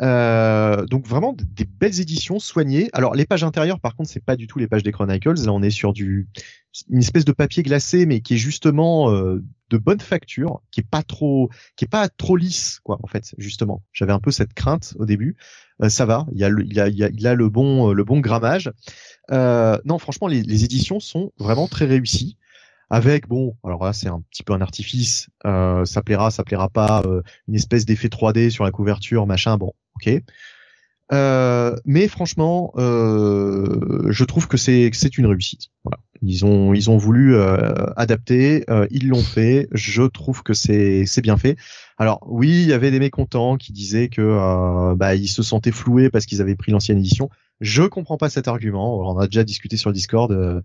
Euh, 0.00 0.84
donc 0.86 1.06
vraiment 1.06 1.34
des 1.38 1.64
belles 1.64 2.00
éditions 2.00 2.38
soignées. 2.38 2.90
Alors 2.92 3.14
les 3.14 3.26
pages 3.26 3.44
intérieures, 3.44 3.80
par 3.80 3.96
contre, 3.96 4.10
c'est 4.10 4.24
pas 4.24 4.36
du 4.36 4.46
tout 4.46 4.58
les 4.58 4.66
pages 4.66 4.82
des 4.82 4.92
Chronicles. 4.92 5.34
Là, 5.34 5.52
on 5.52 5.62
est 5.62 5.70
sur 5.70 5.92
du 5.92 6.28
une 6.90 6.98
espèce 6.98 7.24
de 7.24 7.32
papier 7.32 7.62
glacé, 7.62 8.04
mais 8.04 8.20
qui 8.20 8.34
est 8.34 8.38
justement 8.38 9.10
euh, 9.10 9.42
de 9.70 9.78
bonne 9.78 10.00
facture, 10.00 10.60
qui 10.72 10.80
est 10.80 10.88
pas 10.88 11.04
trop, 11.04 11.48
qui 11.76 11.84
est 11.84 11.88
pas 11.88 12.08
trop 12.08 12.36
lisse, 12.36 12.80
quoi. 12.82 12.98
En 13.02 13.06
fait, 13.06 13.32
justement, 13.38 13.82
j'avais 13.92 14.12
un 14.12 14.18
peu 14.18 14.32
cette 14.32 14.54
crainte 14.54 14.94
au 14.98 15.06
début. 15.06 15.36
Euh, 15.82 15.88
ça 15.88 16.04
va, 16.04 16.26
il 16.32 16.38
y 16.38 16.44
a 16.44 16.48
le, 16.48 16.64
il 16.64 16.80
a, 16.80 16.88
il 16.88 17.26
a, 17.26 17.34
le 17.34 17.48
bon, 17.48 17.92
le 17.92 18.04
bon 18.04 18.18
grammage. 18.18 18.72
non, 19.30 19.98
franchement, 19.98 20.26
les, 20.26 20.42
les 20.42 20.64
éditions 20.64 20.98
sont 20.98 21.32
vraiment 21.38 21.68
très 21.68 21.84
réussies 21.84 22.36
avec 22.94 23.26
bon 23.26 23.56
alors 23.64 23.84
là 23.84 23.92
c'est 23.92 24.06
un 24.06 24.22
petit 24.30 24.44
peu 24.44 24.52
un 24.52 24.60
artifice 24.60 25.28
euh, 25.44 25.84
ça 25.84 26.00
plaira 26.00 26.30
ça 26.30 26.44
plaira 26.44 26.68
pas 26.68 27.02
euh, 27.04 27.22
une 27.48 27.56
espèce 27.56 27.84
d'effet 27.84 28.06
3D 28.06 28.50
sur 28.50 28.62
la 28.62 28.70
couverture 28.70 29.26
machin 29.26 29.56
bon 29.56 29.72
ok. 29.96 30.22
Euh, 31.12 31.76
mais 31.84 32.06
franchement 32.06 32.72
je 32.76 34.24
trouve 34.24 34.46
que 34.46 34.56
c'est 34.56 34.90
c'est 34.92 35.18
une 35.18 35.26
réussite 35.26 35.70
ils 36.22 36.46
ont 36.46 36.72
ils 36.72 36.88
ont 36.88 36.96
voulu 36.96 37.36
adapter 37.96 38.64
ils 38.90 39.08
l'ont 39.08 39.22
fait 39.22 39.66
je 39.72 40.04
trouve 40.04 40.44
que 40.44 40.54
c'est 40.54 41.04
c'est 41.04 41.20
bien 41.20 41.36
fait. 41.36 41.56
Alors 41.98 42.20
oui 42.26 42.62
il 42.62 42.68
y 42.68 42.72
avait 42.72 42.92
des 42.92 43.00
mécontents 43.00 43.56
qui 43.56 43.72
disaient 43.72 44.08
que 44.08 44.94
bah 44.94 45.16
ils 45.16 45.28
se 45.28 45.42
sentaient 45.42 45.72
floués 45.72 46.10
parce 46.10 46.26
qu'ils 46.26 46.40
avaient 46.40 46.56
pris 46.56 46.70
l'ancienne 46.70 46.98
édition. 46.98 47.28
Je 47.60 47.82
comprends 47.82 48.16
pas 48.18 48.30
cet 48.30 48.46
argument 48.46 49.00
on 49.00 49.18
a 49.18 49.26
déjà 49.26 49.42
discuté 49.42 49.76
sur 49.76 49.90
le 49.90 49.94
Discord 49.94 50.62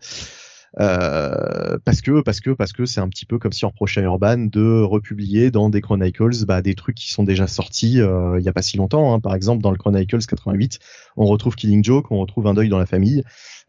euh, 0.80 1.77
parce 1.83 2.01
que 2.01 2.22
parce 2.22 2.41
que 2.41 2.51
parce 2.51 2.73
que 2.73 2.85
c'est 2.85 2.99
un 2.99 3.09
petit 3.09 3.25
peu 3.25 3.39
comme 3.39 3.51
si 3.51 3.65
on 3.65 3.69
reprochait 3.69 4.01
à 4.01 4.03
Urban 4.03 4.38
de 4.38 4.81
republier 4.81 5.49
dans 5.49 5.69
des 5.69 5.81
Chronicles 5.81 6.45
bah, 6.45 6.61
des 6.61 6.75
trucs 6.75 6.95
qui 6.95 7.09
sont 7.09 7.23
déjà 7.23 7.48
sortis 7.48 7.99
euh, 7.99 8.39
il 8.39 8.45
y 8.45 8.49
a 8.49 8.53
pas 8.53 8.61
si 8.61 8.77
longtemps. 8.77 9.14
Hein. 9.14 9.19
Par 9.19 9.33
exemple, 9.33 9.64
dans 9.64 9.72
le 9.72 9.77
Chronicles 9.77 10.25
88, 10.25 10.80
on 11.17 11.25
retrouve 11.25 11.56
Killing 11.56 11.83
Joke, 11.83 12.11
on 12.11 12.19
retrouve 12.19 12.45
Un 12.48 12.53
deuil 12.53 12.69
dans 12.69 12.80
la 12.80 12.85
famille. 12.85 13.23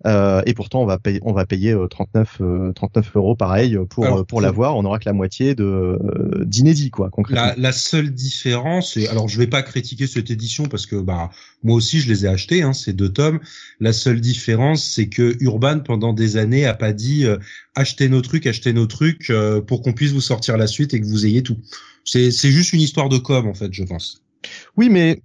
Euh, 0.07 0.43
et 0.47 0.55
pourtant, 0.55 0.83
on 0.83 0.87
va 0.87 0.99
payer, 0.99 1.21
on 1.23 1.33
va 1.33 1.45
payer 1.47 1.77
39, 1.91 2.41
39 2.75 3.17
euros 3.17 3.37
pareil 3.37 3.79
pour 3.91 4.05
Alors, 4.05 4.27
pour 4.27 4.41
l'avoir. 4.41 4.77
On 4.77 4.85
aura 4.85 4.99
que 4.99 5.05
la 5.07 5.13
moitié 5.13 5.55
de 5.55 5.65
euh, 5.65 6.45
d'inédit, 6.45 6.91
quoi, 6.91 7.11
concrètement. 7.11 7.47
La, 7.47 7.55
la 7.57 7.73
seule 7.73 8.11
différence, 8.11 8.97
et 8.97 9.09
alors 9.09 9.29
je 9.29 9.39
vais 9.39 9.47
pas 9.47 9.63
critiquer 9.63 10.07
cette 10.07 10.31
édition 10.31 10.65
parce 10.65 10.87
que 10.87 10.97
bah 10.97 11.31
moi 11.63 11.77
aussi 11.77 12.01
je 12.01 12.09
les 12.09 12.25
ai 12.25 12.29
achetés, 12.29 12.63
hein, 12.63 12.73
ces 12.73 12.93
deux 12.93 13.09
tomes. 13.09 13.41
La 13.81 13.93
seule 13.93 14.21
différence, 14.21 14.85
c'est 14.85 15.09
que 15.09 15.37
Urban 15.41 15.81
pendant 15.81 16.13
des 16.13 16.37
années 16.37 16.67
a 16.67 16.75
pas 16.75 16.93
dit 16.93 17.27
euh, 17.27 17.37
achetez 17.75 18.09
nos 18.09 18.21
trucs, 18.21 18.47
achetez 18.47 18.73
nos 18.73 18.87
trucs 18.87 19.31
euh, 19.31 19.61
pour 19.61 19.83
qu'on 19.83 19.93
puisse 19.93 20.13
vous 20.13 20.21
sortir 20.21 20.57
la 20.57 20.67
suite 20.67 20.95
et 20.95 21.01
que 21.01 21.07
vous 21.07 21.27
ayez 21.27 21.43
tout. 21.43 21.59
C'est 22.05 22.31
c'est 22.31 22.51
juste 22.51 22.73
une 22.73 22.81
histoire 22.81 23.09
de 23.09 23.19
com 23.19 23.47
en 23.47 23.55
fait, 23.55 23.73
je 23.73 23.85
pense. 23.85 24.23
Oui, 24.77 24.89
mais 24.89 25.23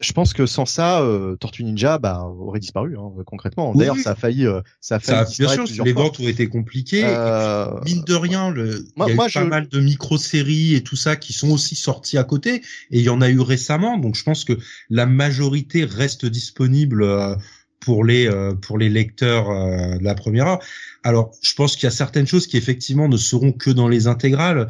je 0.00 0.12
pense 0.12 0.32
que 0.32 0.46
sans 0.46 0.64
ça, 0.66 1.00
euh, 1.02 1.36
Tortue 1.36 1.64
Ninja 1.64 1.98
bah, 1.98 2.22
aurait 2.38 2.60
disparu 2.60 2.96
hein, 2.96 3.10
concrètement. 3.26 3.72
Oui, 3.72 3.78
D'ailleurs, 3.78 3.96
oui. 3.96 4.02
ça 4.02 4.10
a 4.12 4.14
failli, 4.14 4.46
euh, 4.46 4.60
ça 4.80 4.96
a 4.96 4.98
failli 5.00 5.18
Ça, 5.18 5.24
bien 5.24 5.28
disparaître 5.30 5.66
sûr, 5.66 5.84
les 5.84 5.92
fois. 5.92 6.02
ventes 6.04 6.20
ont 6.20 6.28
été 6.28 6.46
compliquées. 6.48 7.02
Euh, 7.04 7.66
Mine 7.84 8.04
de 8.04 8.14
rien, 8.14 8.50
le, 8.50 8.84
moi- 8.96 9.06
il 9.06 9.10
y 9.10 9.12
a 9.12 9.16
moi, 9.16 9.28
eu 9.28 9.32
pas 9.32 9.44
mal 9.44 9.68
de 9.68 9.80
micro-séries 9.80 10.74
et 10.74 10.82
tout 10.82 10.96
ça 10.96 11.16
qui 11.16 11.32
sont 11.32 11.50
aussi 11.50 11.74
sorties 11.74 12.18
à 12.18 12.24
côté, 12.24 12.56
et 12.90 12.98
il 12.98 13.02
y 13.02 13.08
en 13.08 13.20
a 13.20 13.28
eu 13.28 13.40
récemment. 13.40 13.98
Donc, 13.98 14.14
je 14.14 14.22
pense 14.22 14.44
que 14.44 14.58
la 14.90 15.06
majorité 15.06 15.84
reste 15.84 16.26
disponible 16.26 17.02
euh, 17.02 17.34
pour 17.80 18.04
les 18.04 18.26
euh, 18.28 18.54
pour 18.54 18.78
les 18.78 18.88
lecteurs 18.88 19.50
euh, 19.50 19.98
de 19.98 20.04
la 20.04 20.14
première 20.14 20.46
heure. 20.46 20.58
Alors, 21.04 21.32
je 21.42 21.54
pense 21.54 21.74
qu'il 21.76 21.84
y 21.84 21.86
a 21.86 21.90
certaines 21.92 22.26
choses 22.26 22.46
qui 22.46 22.56
effectivement 22.56 23.08
ne 23.08 23.16
seront 23.16 23.52
que 23.52 23.70
dans 23.70 23.88
les 23.88 24.06
intégrales. 24.06 24.68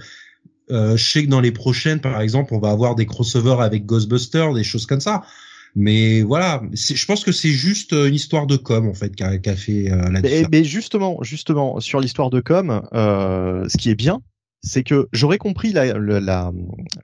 Euh, 0.70 0.97
je 0.97 1.10
sais 1.10 1.24
que 1.24 1.30
dans 1.30 1.40
les 1.40 1.52
prochaines, 1.52 2.00
par 2.00 2.20
exemple, 2.20 2.55
on 2.55 2.58
va 2.58 2.70
avoir 2.70 2.94
des 2.94 3.06
crossovers 3.06 3.60
avec 3.62 3.86
Ghostbusters, 3.86 4.52
des 4.55 4.64
choses 4.64 4.86
comme 4.86 5.00
ça. 5.00 5.22
Mais 5.74 6.22
voilà, 6.22 6.62
je 6.72 7.05
pense 7.06 7.24
que 7.24 7.30
c'est 7.32 7.50
juste 7.50 7.92
euh, 7.92 8.08
une 8.08 8.14
histoire 8.14 8.47
de 8.47 8.56
com 8.56 8.88
en 8.88 8.94
fait 8.94 9.14
qui 9.14 9.22
a, 9.22 9.38
qui 9.38 9.50
a 9.50 9.56
fait 9.56 9.92
euh, 9.92 10.10
la 10.10 10.20
Mais, 10.22 10.44
mais 10.50 10.64
justement, 10.64 11.18
justement, 11.22 11.78
sur 11.80 12.00
l'histoire 12.00 12.30
de 12.30 12.40
com, 12.40 12.82
euh, 12.94 13.68
ce 13.68 13.76
qui 13.76 13.90
est 13.90 13.94
bien, 13.94 14.20
c'est 14.62 14.82
que 14.82 15.08
j'aurais 15.12 15.38
compris 15.38 15.72
la, 15.72 15.92
le, 15.94 16.18
la- 16.18 16.52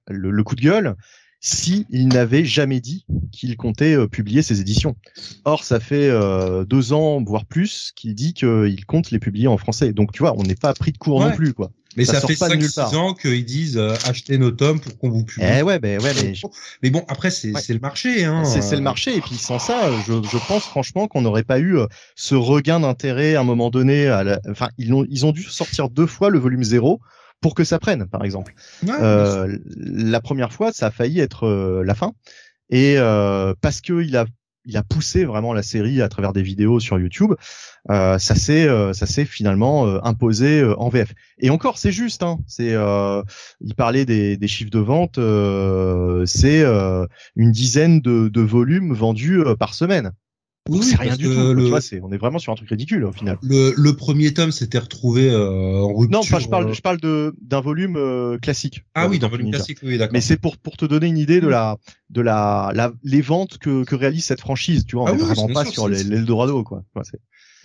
le, 0.08 0.30
le 0.30 0.44
coup 0.44 0.56
de 0.56 0.62
gueule 0.62 0.94
si 1.40 1.84
il 1.90 2.08
n'avait 2.08 2.46
jamais 2.46 2.80
dit 2.80 3.04
qu'il 3.30 3.54
comptait 3.58 3.94
euh, 3.94 4.08
publier 4.08 4.40
ses 4.40 4.62
éditions. 4.62 4.96
Or, 5.44 5.62
ça 5.62 5.78
fait 5.78 6.08
euh, 6.08 6.64
deux 6.64 6.94
ans, 6.94 7.22
voire 7.22 7.44
plus, 7.44 7.92
qu'il 7.94 8.14
dit 8.14 8.32
qu'il 8.32 8.86
compte 8.86 9.10
les 9.10 9.18
publier 9.18 9.46
en 9.46 9.58
français. 9.58 9.92
Donc, 9.92 10.12
tu 10.12 10.20
vois, 10.20 10.34
on 10.38 10.42
n'est 10.42 10.54
pas 10.54 10.72
pris 10.72 10.90
de 10.92 10.96
court 10.98 11.18
Ouais. 11.20 11.28
non 11.28 11.36
plus, 11.36 11.52
quoi. 11.52 11.70
Mais 11.96 12.04
Ça 12.04 12.20
ça, 12.20 12.26
fait 12.26 12.36
pas 12.36 12.48
de 12.48 12.56
nulle 12.56 12.66
5-6 12.66 12.74
part. 12.74 12.98
ans 13.00 13.14
qu'ils 13.14 13.44
disent 13.44 13.76
euh, 13.78 13.94
achetez 14.06 14.36
nos 14.38 14.50
tomes 14.50 14.80
pour 14.80 14.98
qu'on 14.98 15.10
vous 15.10 15.24
publie. 15.24 15.46
Eh 15.58 15.62
ouais, 15.62 15.78
ben 15.78 16.00
ouais, 16.02 16.12
mais 16.22 16.32
Mais 16.82 16.90
bon, 16.90 17.04
après 17.08 17.30
c'est 17.30 17.52
Ouais. 17.52 17.60
c'est 17.60 17.72
le 17.74 17.80
marché. 17.80 18.24
Hein. 18.24 18.44
C'est 18.44 18.62
c'est 18.62 18.76
le 18.76 18.82
marché 18.82 19.16
et 19.16 19.20
puis 19.20 19.36
sans 19.36 19.58
ça, 19.58 19.90
je, 20.06 20.12
je 20.14 20.38
pense 20.48 20.64
franchement 20.64 21.06
qu'on 21.08 21.22
n'aurait 21.22 21.44
pas 21.44 21.58
eu 21.58 21.78
euh, 21.78 21.86
ce 22.16 22.34
regain 22.34 22.80
d'intérêt 22.80 23.34
à 23.36 23.40
un 23.40 23.44
moment 23.44 23.70
donné. 23.70 24.08
À 24.08 24.24
la... 24.24 24.40
Enfin, 24.48 24.68
ils 24.78 24.92
ont 24.92 25.04
ils 25.08 25.24
ont 25.26 25.32
dû 25.32 25.42
sortir 25.42 25.88
deux 25.90 26.06
fois 26.06 26.30
le 26.30 26.38
volume 26.38 26.64
zéro 26.64 27.00
pour 27.40 27.54
que 27.54 27.62
ça 27.64 27.78
prenne, 27.78 28.06
par 28.06 28.24
exemple. 28.24 28.54
Ouais, 28.86 28.92
Euh, 29.00 29.58
la 29.76 30.20
première 30.20 30.52
fois, 30.52 30.72
ça 30.72 30.86
a 30.86 30.90
failli 30.90 31.20
être 31.20 31.46
euh, 31.46 31.82
la 31.84 31.94
fin 31.94 32.12
et 32.70 32.94
euh, 32.96 33.52
parce 33.60 33.80
que 33.82 34.02
il 34.02 34.16
a 34.16 34.24
il 34.66 34.76
a 34.76 34.82
poussé 34.82 35.24
vraiment 35.24 35.52
la 35.52 35.62
série 35.62 36.00
à 36.02 36.08
travers 36.08 36.32
des 36.32 36.42
vidéos 36.42 36.80
sur 36.80 36.98
YouTube, 36.98 37.34
euh, 37.90 38.18
ça 38.18 38.34
s'est 38.34 38.66
euh, 38.66 38.92
ça 38.92 39.06
s'est 39.06 39.24
finalement 39.24 39.86
euh, 39.86 39.98
imposé 40.02 40.64
en 40.78 40.88
VF. 40.88 41.12
Et 41.38 41.50
encore, 41.50 41.78
c'est 41.78 41.92
juste. 41.92 42.22
Hein, 42.22 42.38
c'est 42.46 42.74
il 43.60 43.74
parlait 43.74 44.04
des, 44.04 44.48
chiffres 44.48 44.70
de 44.70 44.78
vente, 44.78 45.18
c'est 46.26 46.64
une 47.36 47.52
dizaine 47.52 48.00
de, 48.00 48.40
volumes 48.40 48.92
vendus 48.92 49.42
par 49.58 49.74
semaine. 49.74 50.12
Oui, 50.68 50.82
c'est 50.82 50.96
rien 50.96 51.16
du 51.16 51.28
tout. 51.28 51.34
quoi, 51.34 51.54
le- 51.54 51.64
Tu 51.64 51.70
vois, 51.70 51.80
c'est 51.80 52.00
on 52.00 52.10
est 52.10 52.16
vraiment 52.18 52.38
sur 52.38 52.52
un 52.52 52.56
truc 52.56 52.68
ridicule 52.70 53.04
au 53.04 53.12
final. 53.12 53.38
Le, 53.42 53.74
le 53.76 53.96
premier 53.96 54.32
tome 54.32 54.52
s'était 54.52 54.78
retrouvé 54.78 55.30
euh, 55.30 55.80
en 55.82 55.92
rupture. 55.94 56.20
Non, 56.20 56.24
pas, 56.26 56.38
je 56.38 56.48
parle 56.48 56.70
euh, 56.70 56.74
je 56.74 56.80
parle 56.80 57.00
de 57.00 57.34
d'un 57.40 57.60
volume 57.60 57.96
euh, 57.96 58.38
classique. 58.38 58.84
Ah 58.94 59.04
euh, 59.04 59.08
oui, 59.08 59.18
Tortue 59.18 59.36
volume 59.36 59.50
classique, 59.50 59.78
oui, 59.82 59.98
d'accord. 59.98 60.12
Mais 60.14 60.20
c'est 60.20 60.36
pour 60.36 60.56
pour 60.56 60.76
te 60.76 60.84
donner 60.84 61.06
une 61.08 61.18
idée 61.18 61.40
de 61.40 61.48
la 61.48 61.76
de 62.10 62.20
la, 62.20 62.70
la 62.74 62.92
les 63.02 63.20
ventes 63.20 63.58
que 63.58 63.84
que 63.84 63.94
réalise 63.94 64.24
cette 64.24 64.40
franchise. 64.40 64.84
Tu 64.86 64.96
vois, 64.96 65.04
on 65.04 65.08
Ah 65.08 65.12
est 65.12 65.16
oui, 65.16 65.20
vraiment 65.22 65.48
pas 65.48 65.64
sûr, 65.64 65.72
sur 65.72 65.88
l'Eldorado 65.88 66.62
quoi. 66.64 66.82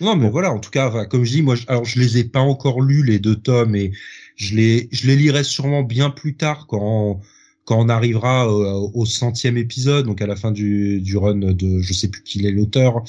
Non, 0.00 0.16
mais 0.16 0.30
voilà, 0.30 0.50
en 0.50 0.58
tout 0.60 0.70
cas, 0.70 0.88
enfin, 0.88 1.04
comme 1.04 1.24
je 1.24 1.30
dis, 1.32 1.42
moi, 1.42 1.54
je, 1.56 1.64
alors 1.68 1.84
je 1.84 2.00
les 2.00 2.18
ai 2.18 2.24
pas 2.24 2.40
encore 2.40 2.80
lus 2.80 3.02
les 3.04 3.18
deux 3.18 3.36
tomes 3.36 3.76
et 3.76 3.92
je 4.36 4.56
les, 4.56 4.88
je 4.92 5.06
les 5.06 5.16
lirai 5.16 5.44
sûrement 5.44 5.82
bien 5.82 6.08
plus 6.10 6.36
tard 6.36 6.66
quand 6.66 7.20
quand 7.64 7.78
on 7.78 7.88
arrivera 7.88 8.48
au 8.52 9.06
centième 9.06 9.56
épisode, 9.56 10.06
donc 10.06 10.20
à 10.22 10.26
la 10.26 10.36
fin 10.36 10.50
du 10.52 11.00
du 11.00 11.16
run 11.16 11.36
de, 11.36 11.80
je 11.80 11.92
sais 11.92 12.08
plus 12.08 12.22
qui 12.22 12.44
est 12.46 12.50
l'auteur. 12.50 13.02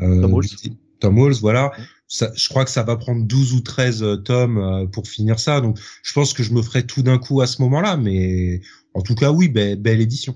Euh, 0.00 0.20
Tom 0.22 0.32
Walls. 0.34 0.46
Tom 1.00 1.18
Walls, 1.18 1.34
voilà. 1.40 1.72
Ça, 2.08 2.30
je 2.34 2.48
crois 2.48 2.64
que 2.64 2.70
ça 2.70 2.82
va 2.82 2.96
prendre 2.96 3.24
12 3.24 3.54
ou 3.54 3.60
13 3.60 4.02
euh, 4.02 4.16
tomes 4.16 4.58
euh, 4.58 4.86
pour 4.86 5.06
finir 5.08 5.38
ça, 5.40 5.60
donc 5.60 5.78
je 6.02 6.12
pense 6.12 6.34
que 6.34 6.42
je 6.42 6.52
me 6.52 6.60
ferai 6.62 6.86
tout 6.86 7.02
d'un 7.02 7.18
coup 7.18 7.40
à 7.40 7.46
ce 7.46 7.62
moment-là, 7.62 7.96
mais 7.96 8.60
en 8.94 9.00
tout 9.02 9.14
cas, 9.14 9.30
oui, 9.32 9.48
be- 9.48 9.76
belle 9.76 10.00
édition. 10.00 10.34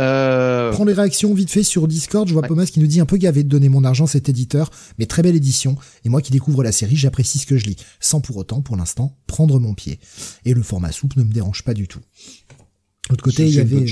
Euh, 0.00 0.72
Prends 0.72 0.84
les 0.84 0.92
réactions 0.92 1.32
vite 1.34 1.50
fait 1.50 1.62
sur 1.62 1.86
Discord. 1.86 2.26
Je 2.26 2.32
vois 2.32 2.42
Ouais. 2.42 2.48
Pomas 2.48 2.66
qui 2.66 2.80
nous 2.80 2.86
dit 2.86 3.00
un 3.00 3.06
peu 3.06 3.16
gavé 3.16 3.44
de 3.44 3.48
donner 3.48 3.68
mon 3.68 3.84
argent 3.84 4.04
à 4.04 4.08
cet 4.08 4.28
éditeur, 4.28 4.70
mais 4.98 5.06
très 5.06 5.22
belle 5.22 5.36
édition. 5.36 5.76
Et 6.04 6.08
moi 6.08 6.22
qui 6.22 6.32
découvre 6.32 6.62
la 6.62 6.72
série, 6.72 6.96
j'apprécie 6.96 7.38
ce 7.38 7.46
que 7.46 7.56
je 7.56 7.66
lis, 7.66 7.76
sans 8.00 8.20
pour 8.20 8.36
autant, 8.36 8.62
pour 8.62 8.76
l'instant, 8.76 9.16
prendre 9.26 9.60
mon 9.60 9.74
pied. 9.74 10.00
Et 10.44 10.54
le 10.54 10.62
format 10.62 10.92
souple 10.92 11.18
ne 11.18 11.24
me 11.24 11.32
dérange 11.32 11.62
pas 11.62 11.74
du 11.74 11.88
tout. 11.88 12.00
L'autre 13.10 13.22
côté, 13.24 13.46
il 13.46 13.54
y 13.54 13.60
avait. 13.60 13.84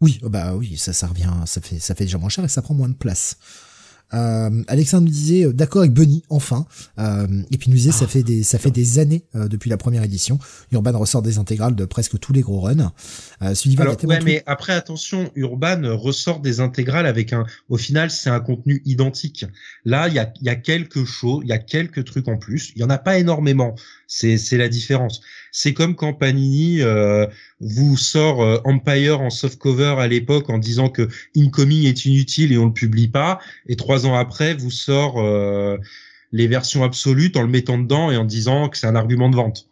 Oui, 0.00 0.20
oh 0.22 0.28
bah 0.28 0.54
oui, 0.54 0.76
ça, 0.76 0.92
ça 0.92 1.08
revient, 1.08 1.32
ça 1.46 1.60
fait, 1.60 1.78
ça 1.80 1.94
fait 1.94 2.04
déjà 2.04 2.18
moins 2.18 2.28
cher 2.28 2.44
et 2.44 2.48
ça 2.48 2.62
prend 2.62 2.74
moins 2.74 2.88
de 2.88 2.94
place. 2.94 3.36
Euh, 4.14 4.62
Alexandre 4.68 5.04
nous 5.04 5.10
disait 5.12 5.44
euh, 5.44 5.52
d'accord 5.52 5.82
avec 5.82 5.92
Bunny 5.92 6.22
enfin 6.30 6.66
euh, 6.98 7.26
et 7.50 7.58
puis 7.58 7.70
nous 7.70 7.76
disait 7.76 7.92
ça 7.92 8.06
Ah. 8.06 8.08
fait 8.08 8.22
des 8.22 8.42
ça 8.42 8.58
fait 8.58 8.70
des 8.70 8.98
années 8.98 9.24
euh, 9.34 9.48
depuis 9.48 9.68
la 9.68 9.76
première 9.76 10.02
édition 10.02 10.38
Urban 10.72 10.98
ressort 10.98 11.20
des 11.20 11.36
intégrales 11.38 11.74
de 11.74 11.84
presque 11.84 12.18
tous 12.18 12.32
les 12.32 12.40
gros 12.40 12.60
runs 12.60 12.92
euh, 13.42 13.54
Sullivan 13.54 13.82
Alors, 13.82 13.96
ouais, 14.04 14.20
mais 14.24 14.42
après, 14.46 14.72
attention, 14.72 15.30
Urban 15.36 15.80
ressort 15.96 16.40
des 16.40 16.60
intégrales 16.60 17.06
avec 17.06 17.32
un, 17.32 17.44
au 17.68 17.76
final, 17.76 18.10
c'est 18.10 18.30
un 18.30 18.40
contenu 18.40 18.82
identique. 18.84 19.44
Là, 19.84 20.08
il 20.08 20.14
y 20.14 20.18
a, 20.18 20.32
il 20.40 20.46
y 20.46 20.48
a 20.50 20.56
quelque 20.56 21.04
chose, 21.04 21.42
il 21.44 21.50
y 21.50 21.52
a 21.52 21.58
quelques 21.58 22.04
trucs 22.04 22.26
en 22.28 22.36
plus. 22.36 22.72
Il 22.74 22.80
y 22.80 22.84
en 22.84 22.90
a 22.90 22.98
pas 22.98 23.18
énormément. 23.18 23.74
C'est, 24.08 24.38
c'est 24.38 24.56
la 24.56 24.68
différence. 24.68 25.20
C'est 25.60 25.74
comme 25.74 25.96
quand 25.96 26.14
Panini 26.14 26.82
euh, 26.82 27.26
vous 27.58 27.96
sort 27.96 28.42
euh, 28.42 28.60
Empire 28.64 29.20
en 29.20 29.28
softcover 29.28 29.96
à 29.98 30.06
l'époque 30.06 30.50
en 30.50 30.58
disant 30.58 30.88
que 30.88 31.08
Incoming 31.36 31.84
est 31.84 32.04
inutile 32.04 32.52
et 32.52 32.58
on 32.58 32.66
le 32.66 32.72
publie 32.72 33.08
pas, 33.08 33.40
et 33.66 33.74
trois 33.74 34.06
ans 34.06 34.14
après 34.14 34.54
vous 34.54 34.70
sort 34.70 35.20
euh, 35.20 35.76
les 36.30 36.46
versions 36.46 36.84
absolutes 36.84 37.36
en 37.36 37.42
le 37.42 37.48
mettant 37.48 37.76
dedans 37.76 38.12
et 38.12 38.16
en 38.16 38.24
disant 38.24 38.68
que 38.68 38.78
c'est 38.78 38.86
un 38.86 38.94
argument 38.94 39.30
de 39.30 39.34
vente. 39.34 39.68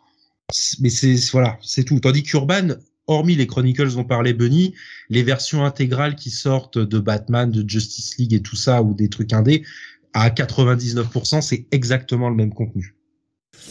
Mais 0.81 0.91
c'est 0.91 1.15
voilà, 1.31 1.57
c'est 1.63 1.85
tout. 1.85 2.01
Tandis 2.01 2.25
qu'Urban 2.25 2.75
hormis 3.07 3.37
les 3.37 3.47
Chronicles 3.47 3.95
dont 3.95 4.03
parlait 4.03 4.33
Bunny, 4.33 4.75
les 5.09 5.23
versions 5.23 5.65
intégrales 5.65 6.17
qui 6.17 6.31
sortent 6.31 6.79
de 6.79 6.99
Batman, 6.99 7.49
de 7.49 7.71
Justice 7.71 8.19
League 8.19 8.35
et 8.35 8.43
tout 8.43 8.57
ça, 8.57 8.83
ou 8.83 8.93
des 8.93 9.09
trucs 9.09 9.33
indés, 9.33 9.63
à 10.15 10.31
99%, 10.31 11.43
c'est 11.43 11.69
exactement 11.71 12.29
le 12.29 12.35
même 12.35 12.53
contenu. 12.53 12.97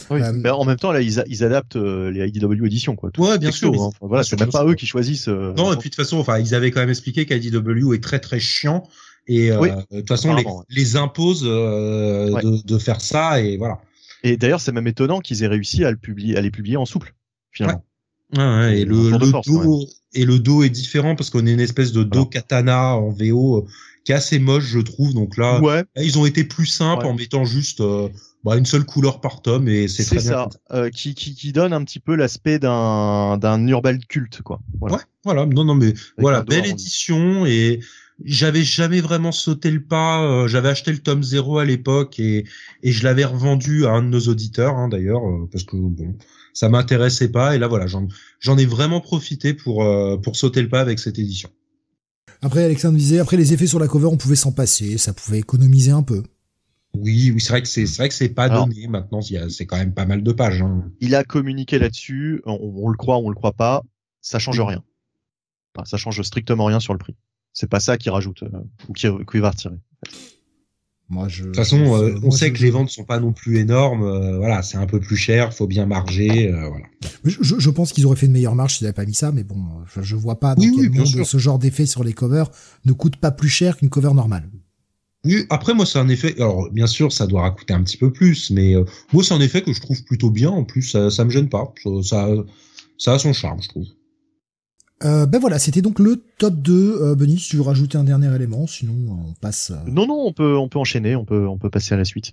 Oui. 0.09 0.22
Euh, 0.22 0.32
mais 0.33 0.49
en 0.49 0.65
même 0.65 0.77
temps, 0.77 0.91
là, 0.91 1.01
ils, 1.01 1.19
a- 1.19 1.24
ils 1.27 1.43
adaptent 1.43 1.75
euh, 1.75 2.11
les 2.11 2.27
IDW 2.27 2.65
éditions 2.65 2.95
quoi. 2.95 3.11
Tout 3.11 3.22
Ouais, 3.24 3.38
bien 3.38 3.49
texto, 3.49 3.74
sûr. 3.74 3.82
hein. 3.83 3.88
Enfin, 3.88 4.07
voilà, 4.07 4.24
c'est 4.24 4.40
même 4.40 4.49
pas 4.51 4.65
eux 4.65 4.75
qui 4.75 4.85
choisissent. 4.85 5.27
euh, 5.27 5.53
Non, 5.57 5.72
et 5.74 5.77
puis 5.77 5.90
de 5.90 5.95
toute 5.95 6.03
façon, 6.03 6.17
enfin, 6.17 6.40
ils 6.40 6.53
avaient 6.56 6.72
quand 6.72 6.80
même 6.82 6.90
expliqué 6.90 7.25
qu'IDW 7.25 7.93
est 7.93 8.03
très 8.03 8.19
très 8.19 8.40
chiant 8.40 8.83
et 9.27 9.51
Oui, 9.56 9.69
de 9.91 9.99
toute 9.99 10.07
façon, 10.07 10.35
les, 10.35 10.43
ouais. 10.43 10.51
les 10.69 10.95
impose 10.98 11.43
euh, 11.45 12.32
Ouais. 12.32 12.41
de, 12.43 12.57
de 12.65 12.77
faire 12.77 13.01
ça 13.01 13.41
et 13.41 13.57
voilà. 13.57 13.80
Et 14.24 14.38
d'ailleurs, 14.38 14.61
c'est 14.61 14.72
même 14.72 14.88
étonnant 14.88 15.19
qu'ils 15.19 15.43
aient 15.43 15.48
réussi 15.48 15.83
à 15.85 15.91
le 15.91 15.98
publier, 15.98 16.35
à 16.38 16.41
les 16.41 16.51
publier 16.51 16.77
en 16.77 16.85
souple 16.85 17.14
finalement. 17.51 17.83
Ouais, 18.35 18.43
ouais, 18.43 18.80
et 18.80 18.85
le, 18.85 19.11
le 19.17 19.25
force, 19.27 19.48
dos 19.48 19.88
et 20.14 20.25
le 20.25 20.40
dos 20.40 20.64
est 20.64 20.69
différent 20.69 21.15
parce 21.15 21.30
qu'on 21.30 21.45
est 21.45 21.53
une 21.53 21.59
espèce 21.59 21.91
de 21.91 22.03
dos 22.03 22.09
Voilà. 22.19 22.30
katana 22.32 22.95
en 22.95 23.09
VO 23.09 23.67
qui 24.03 24.11
est 24.11 24.15
assez 24.15 24.40
moche, 24.40 24.64
je 24.65 24.80
trouve. 24.80 25.14
Donc 25.14 25.38
là, 25.38 25.59
Ouais, 25.61 25.83
Là, 25.95 26.03
ils 26.03 26.17
ont 26.17 26.25
été 26.25 26.43
plus 26.43 26.65
simples 26.65 27.06
Ouais. 27.06 27.11
en 27.11 27.15
mettant 27.15 27.45
juste 27.45 27.82
euh, 27.82 28.09
bah, 28.45 28.56
une 28.57 28.65
seule 28.67 28.85
couleur 28.85 29.19
par 29.22 29.41
tome 29.41 29.67
et 29.67 29.88
c'est 29.88 30.06
très 30.06 30.17
bien. 30.17 30.24
ça, 30.24 30.49
euh, 30.72 30.90
qui, 30.91 31.15
qui, 31.15 31.33
qui 31.33 31.51
donne 31.51 31.74
un 31.74 31.83
petit 31.83 31.99
peu 31.99 32.15
l'aspect 32.15 32.59
d'un 32.59 33.38
d'un 33.40 33.67
urban 33.67 33.98
culte 34.07 34.41
quoi. 34.43 34.61
Voilà. 34.80 34.98
Ouais, 34.98 35.01
voilà. 35.25 35.45
Non, 35.48 35.65
non, 35.65 35.74
mais 35.75 35.93
voilà, 36.19 36.43
belle 36.43 36.67
édition 36.67 37.45
et 37.48 37.80
j'avais 38.24 38.61
jamais 38.64 39.01
vraiment 39.01 39.32
sauté 39.33 39.72
le 39.72 39.83
pas. 39.83 40.24
euh, 40.24 40.48
j'avais 40.48 40.69
acheté 40.69 40.91
le 40.91 40.99
tome 40.99 41.24
0 41.24 41.57
à 41.57 41.65
l'époque 41.65 42.19
et, 42.19 42.45
et 42.83 42.91
je 42.93 43.03
l'avais 43.03 43.25
revendu 43.25 43.85
à 43.88 43.90
un 43.91 44.03
de 44.03 44.07
nos 44.09 44.22
auditeurs 44.22 44.75
hein, 44.75 44.88
d'ailleurs 44.90 45.27
euh, 45.27 45.49
parce 45.51 45.64
que 45.65 45.75
bon, 45.75 46.15
ça 46.53 46.69
m'intéressait 46.69 47.30
pas 47.30 47.56
et 47.56 47.59
là 47.59 47.67
voilà, 47.67 47.88
j'en 47.88 48.07
j'en 48.40 48.57
ai 48.57 48.65
vraiment 48.65 49.01
profité 49.01 49.53
pour 49.53 49.83
euh, 49.83 50.17
pour 50.17 50.35
sauter 50.38 50.61
le 50.61 50.69
pas 50.69 50.80
avec 50.82 50.99
cette 50.99 51.19
édition. 51.19 51.49
après 52.41 52.64
Alexandre 52.64 52.98
disait 52.98 53.19
après 53.19 53.38
les 53.38 53.53
effets 53.53 53.67
sur 53.67 53.80
la 53.80 53.88
cover 53.88 54.06
on 54.06 54.17
pouvait 54.17 54.35
s'en 54.38 54.51
passer 54.53 54.98
ça 54.98 55.11
pouvait 55.14 55.40
économiser 55.40 55.91
un 55.91 56.03
peu 56.03 56.24
Oui, 56.99 57.32
oui, 57.33 57.41
c'est 57.41 57.49
vrai 57.49 57.61
que 57.61 57.67
c'est 57.67 57.85
c'est 57.85 57.98
vrai 57.98 58.09
que 58.09 58.15
c'est 58.15 58.30
pas 58.30 58.45
Alors- 58.45 58.67
donné 58.67 58.88
maintenant. 58.88 59.19
il 59.22 59.33
y 59.33 59.38
a- 59.38 59.49
C'est 59.49 59.65
quand 59.65 59.77
même 59.77 59.93
pas 59.93 60.06
mal 60.06 60.24
de 60.24 60.32
pages. 60.32 60.61
Hein. 60.61 60.91
Il 61.01 61.15
a 61.15 61.24
communiqué 61.24 61.80
là-dessus, 61.80 62.41
on, 62.45 62.57
on 62.75 62.90
le 62.90 62.98
croit, 62.98 63.17
on 63.17 63.30
le 63.30 63.35
croit 63.35 63.53
pas, 63.53 63.83
ça 64.22 64.40
change 64.40 64.59
rien. 64.61 64.83
Enfin, 65.75 65.85
ça 65.85 65.98
change 65.98 66.22
strictement 66.22 66.65
rien 66.65 66.80
sur 66.80 66.93
le 66.93 66.99
prix. 66.99 67.15
C'est 67.53 67.69
pas 67.69 67.80
ça 67.80 67.98
qui 67.98 68.09
rajoute 68.09 68.43
euh, 68.43 68.49
ou 68.90 68.93
qui, 68.93 69.07
qui 69.32 69.38
va 69.40 69.49
retirer. 69.51 69.75
Moi, 71.07 71.27
je. 71.27 71.41
De 71.43 71.48
toute 71.49 71.56
façon, 71.57 72.01
euh, 72.01 72.17
on 72.24 72.32
sait 72.32 72.51
que 72.51 72.59
les 72.64 72.72
ventes 72.72 72.90
sont 72.90 73.03
pas 73.03 73.19
non 73.19 73.32
plus 73.32 73.59
énormes. 73.59 74.03
euh, 74.03 74.38
voilà, 74.38 74.64
c'est 74.64 74.77
un 74.77 74.88
peu 74.88 74.99
plus 74.99 75.15
cher, 75.17 75.53
faut 75.53 75.67
bien 75.67 75.85
marger. 75.85 76.51
euh, 76.51 76.67
voilà. 76.67 76.85
Je, 77.24 77.38
je- 77.41 77.59
je 77.59 77.69
pense 77.69 77.93
qu'ils 77.93 78.07
auraient 78.07 78.15
fait 78.15 78.25
une 78.25 78.32
meilleure 78.32 78.56
marge 78.56 78.77
s'ils 78.77 78.85
n'avaient 78.85 78.93
pas 78.93 79.06
mis 79.06 79.14
ça, 79.14 79.32
mais 79.32 79.43
bon, 79.43 79.56
je, 79.93 80.01
je 80.01 80.15
vois 80.15 80.40
pas 80.40 80.56
dans 80.56 80.61
Oui, 80.64 80.72
quel 80.74 80.82
oui, 80.85 80.90
bien 80.90 81.01
monde 81.01 81.09
sûr. 81.09 81.25
ce 81.27 81.38
genre 81.38 81.59
d'effet 81.59 81.85
sur 81.85 82.03
les 82.03 82.14
covers 82.14 82.49
ne 82.85 82.91
coûte 82.93 83.17
pas 83.17 83.30
plus 83.32 83.49
cher 83.49 83.77
qu'une 83.77 83.90
cover 83.90 84.14
normale. 84.15 84.49
Oui, 85.25 85.45
après 85.49 85.73
moi 85.73 85.85
c'est 85.85 85.99
un 85.99 86.07
effet. 86.07 86.35
Alors 86.37 86.69
bien 86.71 86.87
sûr, 86.87 87.11
ça 87.11 87.27
doit 87.27 87.49
coûter 87.51 87.73
un 87.73 87.83
petit 87.83 87.97
peu 87.97 88.11
plus, 88.13 88.51
mais 88.51 88.75
euh, 88.75 88.85
moi 89.11 89.23
c'est 89.23 89.33
un 89.33 89.41
effet 89.41 89.61
que 89.61 89.73
je 89.73 89.81
trouve 89.81 90.03
plutôt 90.03 90.29
bien. 90.29 90.49
En 90.51 90.63
plus, 90.63 90.83
ça, 90.83 91.09
ça 91.09 91.25
me 91.25 91.29
gêne 91.31 91.49
pas. 91.49 91.73
Ça, 91.83 91.89
ça, 92.03 92.29
ça 92.97 93.13
a 93.13 93.19
son 93.19 93.33
charme, 93.33 93.61
je 93.61 93.69
trouve. 93.69 93.85
Euh, 95.03 95.25
ben 95.25 95.39
voilà, 95.39 95.59
c'était 95.59 95.81
donc 95.81 95.99
le 95.99 96.23
top 96.37 96.55
2. 96.55 97.01
Euh, 97.01 97.15
Benny, 97.15 97.37
si 97.37 97.49
tu 97.49 97.55
veux 97.57 97.63
rajouter 97.63 97.97
un 97.97 98.05
dernier 98.05 98.33
élément, 98.33 98.65
sinon 98.65 98.93
euh, 98.93 99.29
on 99.29 99.33
passe. 99.33 99.71
euh, 99.71 99.89
Non, 99.91 100.07
non, 100.07 100.25
on 100.25 100.31
peut, 100.31 100.55
on 100.55 100.69
peut 100.69 100.79
enchaîner, 100.79 101.15
on 101.17 101.25
peut, 101.25 101.45
on 101.47 101.57
peut 101.57 101.69
passer 101.69 101.93
à 101.93 101.97
la 101.97 102.05
suite. 102.05 102.31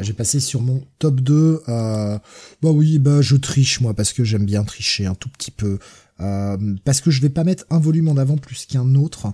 J'ai 0.00 0.12
passé 0.12 0.40
sur 0.40 0.60
mon 0.60 0.82
top 0.98 1.20
2. 1.20 1.62
Euh, 1.68 2.18
bah 2.62 2.70
oui, 2.70 2.98
bah 2.98 3.20
je 3.20 3.36
triche 3.36 3.80
moi 3.80 3.94
parce 3.94 4.12
que 4.12 4.24
j'aime 4.24 4.44
bien 4.44 4.64
tricher 4.64 5.06
un 5.06 5.14
tout 5.14 5.28
petit 5.28 5.52
peu. 5.52 5.78
Euh, 6.20 6.56
parce 6.84 7.00
que 7.00 7.10
je 7.10 7.20
vais 7.20 7.28
pas 7.28 7.44
mettre 7.44 7.64
un 7.70 7.78
volume 7.78 8.08
en 8.08 8.16
avant 8.16 8.36
plus 8.36 8.66
qu'un 8.66 8.94
autre. 8.96 9.28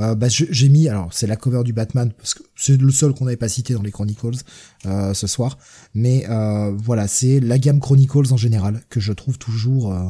Euh, 0.00 0.14
bah 0.14 0.28
j'ai 0.28 0.68
mis, 0.68 0.88
alors 0.88 1.12
c'est 1.12 1.26
la 1.26 1.36
cover 1.36 1.62
du 1.62 1.72
Batman 1.72 2.12
parce 2.16 2.34
que 2.34 2.42
c'est 2.56 2.80
le 2.80 2.90
seul 2.90 3.12
qu'on 3.12 3.26
n'avait 3.26 3.36
pas 3.36 3.48
cité 3.48 3.74
dans 3.74 3.82
les 3.82 3.90
Chronicles 3.90 4.38
euh, 4.86 5.12
ce 5.14 5.26
soir. 5.26 5.58
Mais 5.94 6.26
euh, 6.28 6.72
voilà, 6.72 7.06
c'est 7.06 7.40
la 7.40 7.58
gamme 7.58 7.80
Chronicles 7.80 8.32
en 8.32 8.36
général 8.36 8.82
que 8.88 8.98
je 8.98 9.12
trouve 9.12 9.38
toujours 9.38 9.92
euh, 9.92 10.08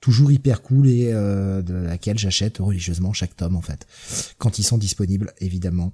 toujours 0.00 0.32
hyper 0.32 0.62
cool 0.62 0.88
et 0.88 1.10
euh, 1.12 1.62
de 1.62 1.74
laquelle 1.74 2.18
j'achète 2.18 2.58
religieusement 2.58 3.12
chaque 3.12 3.36
tome 3.36 3.56
en 3.56 3.62
fait 3.62 3.86
quand 4.38 4.58
ils 4.58 4.64
sont 4.64 4.78
disponibles 4.78 5.32
évidemment. 5.38 5.92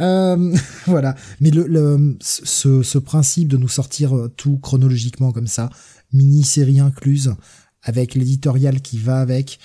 Euh, 0.00 0.56
voilà, 0.86 1.16
mais 1.40 1.50
le, 1.50 1.66
le 1.66 2.16
ce, 2.20 2.82
ce 2.82 2.98
principe 2.98 3.48
de 3.48 3.58
nous 3.58 3.68
sortir 3.68 4.28
tout 4.36 4.58
chronologiquement 4.58 5.32
comme 5.32 5.48
ça, 5.48 5.68
mini-série 6.12 6.80
incluse, 6.80 7.34
avec 7.82 8.14
l'éditorial 8.14 8.80
qui 8.80 8.98
va 8.98 9.20
avec, 9.20 9.58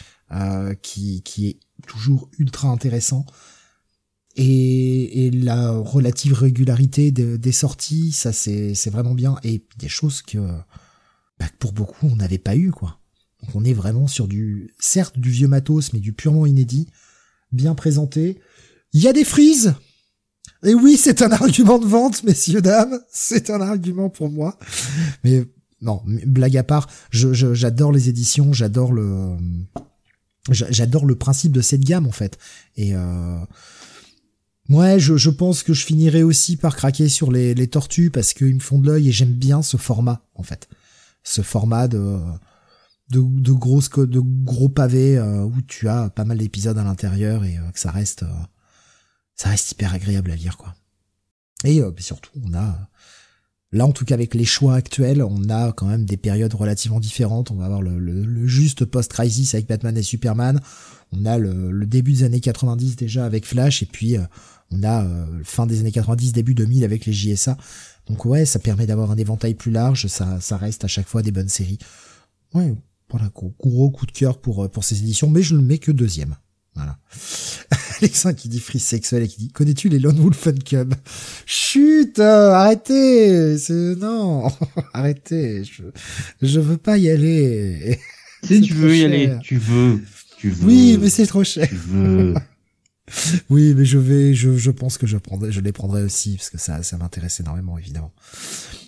qui, 0.81 1.21
qui 1.21 1.47
est 1.49 1.59
toujours 1.87 2.29
ultra 2.37 2.69
intéressant, 2.69 3.25
et, 4.35 5.29
la 5.33 5.71
relative 5.71 6.33
régularité 6.33 7.11
de- 7.11 7.37
des 7.37 7.51
sorties, 7.51 8.11
ça 8.11 8.33
c'est 8.33 8.89
vraiment 8.89 9.13
bien, 9.13 9.37
et 9.43 9.65
des 9.77 9.89
choses 9.89 10.21
que, 10.21 10.37
bah, 11.39 11.47
que 11.47 11.57
pour 11.59 11.73
beaucoup 11.73 12.07
on 12.07 12.15
n'avait 12.15 12.37
pas 12.37 12.55
eu 12.55 12.71
quoi. 12.71 12.99
Donc 13.41 13.55
on 13.55 13.65
est 13.65 13.73
vraiment 13.73 14.07
sur 14.07 14.27
du, 14.27 14.73
certes 14.79 15.19
du 15.19 15.29
vieux 15.29 15.47
matos, 15.47 15.93
mais 15.93 15.99
du 15.99 16.13
purement 16.13 16.45
inédit, 16.45 16.87
bien 17.51 17.75
présenté. 17.75 18.39
Il 18.93 19.01
y 19.01 19.07
a 19.07 19.13
des 19.13 19.25
frises 19.25 19.75
et 20.65 20.73
oui, 20.73 20.97
c'est 20.97 21.21
un 21.21 21.31
argument 21.31 21.77
de 21.77 21.85
vente, 21.85 22.23
messieurs, 22.23 22.61
dames. 22.61 22.99
C'est 23.11 23.49
un 23.49 23.59
argument 23.59 24.09
pour 24.09 24.29
moi. 24.29 24.57
Mais 25.23 25.43
non, 25.81 26.01
blague 26.25 26.55
à 26.55 26.63
part, 26.63 26.87
j'adore 27.11 27.91
les 27.91 28.07
éditions, 28.07 28.53
j'adore 28.53 28.93
le, 28.93 29.35
j'adore 30.49 31.05
le 31.05 31.15
principe 31.15 31.51
de 31.51 31.61
cette 31.61 31.83
gamme, 31.83 32.07
en 32.07 32.11
fait. 32.11 32.37
Et 32.75 32.95
euh, 32.95 33.39
ouais, 34.69 34.99
je, 34.99 35.29
pense 35.29 35.63
que 35.63 35.73
je 35.73 35.85
finirai 35.85 36.23
aussi 36.23 36.57
par 36.57 36.75
craquer 36.75 37.09
sur 37.09 37.31
les, 37.31 37.67
tortues 37.67 38.11
parce 38.11 38.33
qu'ils 38.33 38.55
me 38.55 38.59
font 38.59 38.79
de 38.79 38.87
l'œil 38.87 39.09
et 39.09 39.11
j'aime 39.11 39.33
bien 39.33 39.61
ce 39.61 39.77
format, 39.77 40.25
en 40.35 40.43
fait. 40.43 40.67
Ce 41.23 41.41
format 41.41 41.87
de, 41.87 42.19
de, 43.09 43.19
de 43.21 44.05
de 44.05 44.19
gros 44.43 44.69
pavés 44.69 45.17
euh, 45.17 45.43
où 45.43 45.61
tu 45.61 45.87
as 45.87 46.09
pas 46.09 46.25
mal 46.25 46.37
d'épisodes 46.37 46.77
à 46.77 46.83
l'intérieur 46.83 47.45
et 47.45 47.57
euh, 47.57 47.71
que 47.71 47.79
ça 47.79 47.91
reste, 47.91 48.23
euh, 48.23 48.43
ça 49.35 49.49
reste 49.49 49.71
hyper 49.71 49.93
agréable 49.93 50.31
à 50.31 50.35
lire 50.35 50.57
quoi. 50.57 50.75
Et 51.63 51.81
surtout 51.99 52.31
on 52.43 52.53
a 52.53 52.89
là 53.73 53.85
en 53.85 53.91
tout 53.91 54.05
cas 54.05 54.13
avec 54.15 54.33
les 54.35 54.45
choix 54.45 54.75
actuels, 54.75 55.21
on 55.23 55.49
a 55.49 55.71
quand 55.73 55.87
même 55.87 56.05
des 56.05 56.17
périodes 56.17 56.53
relativement 56.53 56.99
différentes. 57.01 57.51
On 57.51 57.55
va 57.55 57.65
avoir 57.65 57.81
le, 57.81 57.99
le- 57.99 58.23
le 58.25 58.47
juste 58.47 58.85
post-crisis 58.85 59.53
avec 59.55 59.67
Batman 59.67 59.97
et 59.97 60.03
Superman. 60.03 60.61
On 61.11 61.25
a 61.25 61.37
le, 61.37 61.71
le 61.71 61.85
début 61.85 62.13
des 62.13 62.23
années 62.23 62.39
90 62.39 62.95
déjà 62.95 63.25
avec 63.25 63.45
Flash 63.45 63.83
et 63.83 63.85
puis 63.85 64.17
euh, 64.17 64.21
on 64.71 64.81
a 64.83 65.03
euh, 65.05 65.25
fin 65.43 65.65
des 65.67 65.79
années 65.81 65.91
90, 65.91 66.31
début 66.33 66.55
2000 66.55 66.83
avec 66.83 67.05
les 67.05 67.13
JSA. 67.13 67.57
Donc 68.07 68.25
ouais, 68.25 68.45
ça 68.45 68.59
permet 68.59 68.85
d'avoir 68.87 69.11
un 69.11 69.17
éventail 69.17 69.53
plus 69.53 69.71
large, 69.71 70.07
ça, 70.07 70.39
ça 70.41 70.57
reste 70.57 70.83
à 70.83 70.87
chaque 70.87 71.07
fois 71.07 71.21
des 71.21 71.31
bonnes 71.31 71.49
séries. 71.49 71.77
Ouais, 72.53 72.73
voilà, 73.09 73.29
gros, 73.33 73.53
gros 73.59 73.91
coup 73.91 74.05
de 74.05 74.11
cœur 74.11 74.39
pour, 74.39 74.63
euh, 74.63 74.67
pour 74.67 74.83
ces 74.83 74.99
éditions, 75.01 75.29
mais 75.29 75.43
je 75.43 75.55
ne 75.55 75.61
mets 75.61 75.77
que 75.77 75.91
deuxième. 75.91 76.35
Voilà. 76.75 76.97
Alexin 77.99 78.33
qui 78.33 78.49
dit 78.49 78.59
frise 78.59 78.83
sexuelle 78.83 79.23
et 79.23 79.27
qui 79.27 79.37
dit 79.37 79.47
connais-tu 79.49 79.89
les 79.89 79.99
Lone 79.99 80.19
Wolf 80.19 80.47
and 80.47 80.59
Cub 80.65 80.93
Chut, 81.45 82.19
euh, 82.19 82.51
arrêtez, 82.51 83.57
c'est 83.57 83.95
non, 83.95 84.51
arrêtez, 84.93 85.63
je 85.63 85.83
je 86.41 86.59
veux 86.59 86.77
pas 86.77 86.97
y 86.97 87.09
aller. 87.09 87.99
Si 88.45 88.59
tu 88.59 88.73
veux 88.73 88.97
y 88.97 89.05
aller, 89.05 89.37
tu 89.41 89.55
veux. 89.55 90.01
Tu 90.37 90.49
veux. 90.49 90.67
Oui, 90.67 90.97
mais 90.99 91.09
c'est 91.09 91.25
trop 91.25 91.45
cher. 91.45 91.65
Tu 91.65 91.75
veux. 91.75 92.33
Oui, 93.49 93.73
mais 93.73 93.85
je 93.85 93.97
vais, 93.97 94.33
je, 94.33 94.57
je 94.57 94.69
pense 94.69 94.97
que 94.97 95.07
je 95.07 95.15
prendrai, 95.15 95.53
je 95.53 95.61
les 95.61 95.71
prendrai 95.71 96.03
aussi 96.03 96.35
parce 96.35 96.49
que 96.49 96.57
ça, 96.57 96.83
ça 96.83 96.97
m'intéresse 96.97 97.39
énormément 97.39 97.77
évidemment. 97.77 98.11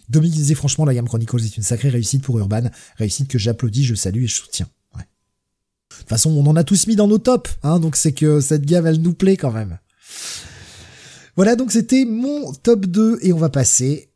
Dominique 0.10 0.36
disait 0.36 0.56
franchement, 0.56 0.84
la 0.84 0.94
gamme 0.94 1.08
Chronicles 1.08 1.44
est 1.44 1.56
une 1.56 1.64
sacrée 1.64 1.90
réussite 1.90 2.22
pour 2.22 2.38
Urban, 2.38 2.70
réussite 2.98 3.30
que 3.30 3.38
j'applaudis, 3.38 3.86
je 3.86 3.96
salue 3.96 4.24
et 4.24 4.28
je 4.28 4.36
soutiens. 4.36 4.68
De 5.96 6.00
toute 6.02 6.10
façon, 6.10 6.32
on 6.32 6.46
en 6.48 6.56
a 6.56 6.64
tous 6.64 6.88
mis 6.88 6.96
dans 6.96 7.08
nos 7.08 7.18
tops, 7.18 7.58
hein, 7.64 7.80
donc 7.80 7.96
c'est 7.96 8.14
que 8.14 8.40
cette 8.40 8.66
gamme, 8.66 8.86
elle 8.86 9.02
nous 9.02 9.14
plaît 9.14 9.38
quand 9.38 9.52
même. 9.52 9.78
Voilà, 11.36 11.56
donc 11.56 11.72
c'était 11.72 12.06
mon 12.06 12.54
top 12.54 12.86
2 12.86 13.20
et 13.22 13.34
on 13.34 13.38
va 13.38 13.50
passer 13.50 14.10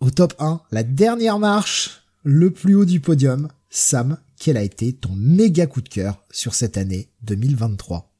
au 0.00 0.10
top 0.10 0.34
1, 0.38 0.60
la 0.72 0.82
dernière 0.82 1.38
marche, 1.38 2.02
le 2.24 2.50
plus 2.50 2.74
haut 2.74 2.84
du 2.84 3.00
podium. 3.00 3.48
Sam, 3.70 4.18
quel 4.38 4.56
a 4.56 4.62
été 4.62 4.92
ton 4.92 5.10
méga 5.14 5.66
coup 5.66 5.80
de 5.80 5.88
cœur 5.88 6.24
sur 6.30 6.54
cette 6.54 6.76
année 6.76 7.08
2023 7.22 8.10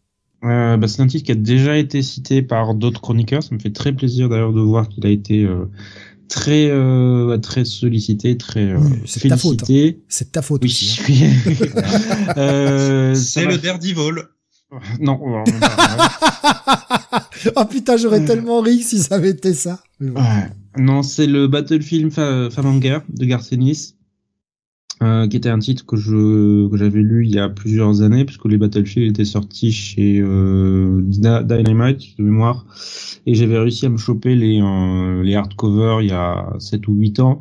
Euh, 0.45 0.77
bah, 0.77 0.87
c'est 0.87 1.03
un 1.03 1.07
titre 1.07 1.25
qui 1.25 1.33
a 1.33 1.37
déjà 1.37 1.77
été 1.77 2.03
cité 2.03 2.43
par 2.43 2.75
d'autres 2.75 3.01
chroniqueurs. 3.01 3.43
Ça 3.43 3.55
me 3.55 3.61
fait 3.61 3.73
très 3.73 3.93
plaisir 3.93 4.29
d'ailleurs 4.29 4.53
de 4.53 4.61
voir 4.61 4.89
qu'il 4.89 5.07
a 5.07 5.11
été 5.11 5.45
euh, 5.45 5.65
très 6.33 6.71
euh, 6.71 7.37
très 7.39 7.65
sollicité, 7.67 8.39
très 8.39 8.71
euh, 8.73 8.79
Oui, 8.79 8.99
c'est 9.05 9.29
ta 9.29 9.37
faute, 9.37 9.67
félicité. 9.67 10.03
C'est 10.09 10.33
ta 10.33 10.41
faute 10.43 10.63
Oui, 10.63 10.69
aussi. 10.71 10.99
hein. 11.25 11.29
oui. 11.47 11.57
euh, 12.39 13.15
C'est 13.15 13.45
le 13.45 13.59
Daredevil. 13.59 13.95
Non, 15.01 15.21
alors, 15.23 15.45
non, 15.47 15.61
pas- 15.61 17.29
oh 17.57 17.65
putain, 17.67 17.99
j'aurais 17.99 18.25
tellement 18.25 18.63
ri 18.63 18.83
si 18.83 19.01
ça 19.01 19.17
avait 19.17 19.29
été 19.29 19.53
ça. 19.53 19.83
Ouais. 20.01 20.49
Non, 20.79 21.03
c'est 21.03 21.27
le 21.27 21.47
Battlefield 21.47 22.11
Fa 22.11 22.49
Femme 22.51 22.65
en 22.67 22.77
guerre 22.79 23.03
de 23.11 23.27
Garth 23.27 23.53
Ennis, 23.53 23.97
euh, 25.03 25.27
qui 25.29 25.37
était 25.37 25.49
un 25.49 25.59
titre 25.59 25.85
que 25.85 25.97
je 25.97 26.69
que 26.69 26.77
j'avais 26.77 27.01
lu 27.01 27.27
il 27.27 27.35
y 27.35 27.39
a 27.39 27.49
plusieurs 27.49 28.03
années, 28.03 28.25
puisque 28.25 28.47
les 28.47 28.57
Battlefield 28.57 29.11
étaient 29.11 29.25
sortis 29.25 29.73
chez 29.73 30.21
euh, 30.21 31.01
Dyna- 31.03 31.43
Dynamite 31.43 32.17
de 32.19 32.25
mémoire, 32.25 32.67
et 33.27 33.35
j'avais 33.35 33.59
réussi 33.59 33.87
à 33.87 33.89
me 33.91 33.97
choper 33.97 34.35
les 34.35 34.61
euh, 34.63 35.23
les 35.23 35.35
hardcovers 35.35 36.03
il 36.03 36.09
y 36.09 36.13
a 36.13 36.53
7 36.59 36.87
ou 36.89 36.95
8 36.95 37.21
ans, 37.21 37.39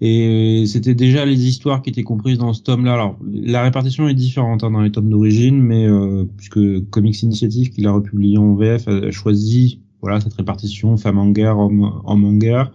et 0.00 0.64
c'était 0.66 0.94
déjà 0.94 1.24
les 1.24 1.46
histoires 1.46 1.82
qui 1.82 1.90
étaient 1.90 2.02
comprises 2.04 2.38
dans 2.38 2.52
ce 2.52 2.62
tome-là. 2.62 2.94
Alors 2.94 3.18
la 3.32 3.62
répartition 3.62 4.08
est 4.08 4.14
différente 4.14 4.62
hein, 4.64 4.70
dans 4.70 4.82
les 4.82 4.90
tomes 4.92 5.10
d'origine, 5.10 5.60
mais 5.60 5.86
euh, 5.86 6.24
puisque 6.36 6.88
Comics 6.90 7.22
Initiative, 7.22 7.70
qui 7.70 7.80
l'a 7.80 7.92
republié 7.92 8.38
en 8.38 8.54
VF, 8.54 8.88
a, 8.88 8.92
a 8.92 9.10
choisi 9.10 9.80
voilà 10.00 10.20
cette 10.20 10.34
répartition 10.34 10.96
femme 10.96 11.18
en 11.18 11.30
guerre, 11.30 11.58
homme, 11.58 12.00
homme 12.04 12.24
en 12.24 12.32
guerre, 12.34 12.70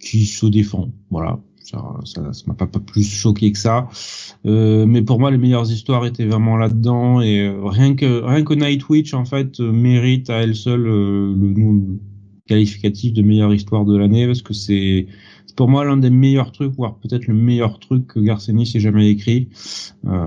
qui 0.00 0.26
se 0.26 0.46
défend. 0.46 0.92
Voilà, 1.10 1.40
ça, 1.66 1.82
ça, 2.04 2.32
ça 2.32 2.44
m'a 2.46 2.54
pas, 2.54 2.66
pas 2.66 2.78
plus 2.78 3.02
choqué 3.02 3.50
que 3.50 3.58
ça. 3.58 3.88
Euh, 4.46 4.86
mais 4.86 5.02
pour 5.02 5.18
moi, 5.18 5.30
les 5.30 5.38
meilleures 5.38 5.70
histoires 5.70 6.06
étaient 6.06 6.26
vraiment 6.26 6.56
là-dedans 6.56 7.20
et 7.20 7.46
euh, 7.48 7.64
rien 7.64 7.94
que 7.96 8.22
rien 8.22 8.44
que 8.44 8.54
Nightwitch 8.54 9.14
en 9.14 9.24
fait 9.24 9.58
euh, 9.58 9.72
mérite 9.72 10.30
à 10.30 10.42
elle 10.42 10.54
seule 10.54 10.86
euh, 10.86 11.34
le 11.36 11.48
nom 11.50 11.98
qualificatif 12.46 13.12
de 13.12 13.22
meilleure 13.22 13.52
histoire 13.52 13.84
de 13.84 13.96
l'année 13.96 14.26
parce 14.26 14.42
que 14.42 14.54
c'est 14.54 15.08
pour 15.56 15.68
moi 15.68 15.84
l'un 15.84 15.96
des 15.96 16.10
meilleurs 16.10 16.52
trucs, 16.52 16.72
voire 16.74 16.96
peut-être 16.98 17.26
le 17.26 17.34
meilleur 17.34 17.80
truc 17.80 18.06
que 18.06 18.20
Garcenis 18.20 18.70
ait 18.76 18.80
jamais 18.80 19.08
écrit. 19.08 19.48
Euh, 20.06 20.26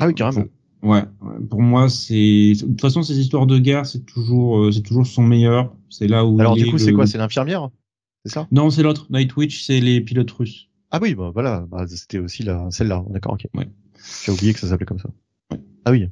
Ah 0.00 0.06
oui, 0.06 0.14
carrément. 0.14 0.44
Ouais, 0.82 1.04
ouais, 1.22 1.46
pour 1.48 1.62
moi 1.62 1.88
c'est 1.88 2.52
de 2.52 2.66
toute 2.66 2.80
façon 2.82 3.02
ces 3.02 3.18
histoires 3.18 3.46
de 3.46 3.58
guerre 3.58 3.86
c'est 3.86 4.04
toujours 4.04 4.70
c'est 4.70 4.82
toujours 4.82 5.06
son 5.06 5.22
meilleur. 5.22 5.72
C'est 5.88 6.08
là 6.08 6.26
où 6.26 6.38
Alors 6.40 6.56
du 6.56 6.66
coup, 6.66 6.76
c'est 6.76 6.92
quoi? 6.92 7.06
C'est 7.06 7.16
l'infirmière? 7.16 7.70
C'est 8.26 8.32
ça? 8.32 8.48
Non, 8.52 8.68
c'est 8.70 8.82
l'autre. 8.82 9.06
Nightwitch, 9.10 9.62
c'est 9.62 9.80
les 9.80 10.00
pilotes 10.00 10.30
russes. 10.30 10.68
Ah 10.94 11.00
oui, 11.02 11.16
bah 11.16 11.32
voilà, 11.34 11.66
bah, 11.68 11.86
c'était 11.88 12.18
aussi 12.20 12.44
la 12.44 12.70
celle-là. 12.70 13.04
D'accord, 13.10 13.32
ok. 13.32 13.48
Ouais. 13.54 13.68
J'ai 14.24 14.30
oublié 14.30 14.52
que 14.54 14.60
ça 14.60 14.68
s'appelait 14.68 14.86
comme 14.86 15.00
ça. 15.00 15.08
Ouais. 15.50 15.58
Ah 15.84 15.90
oui. 15.90 16.08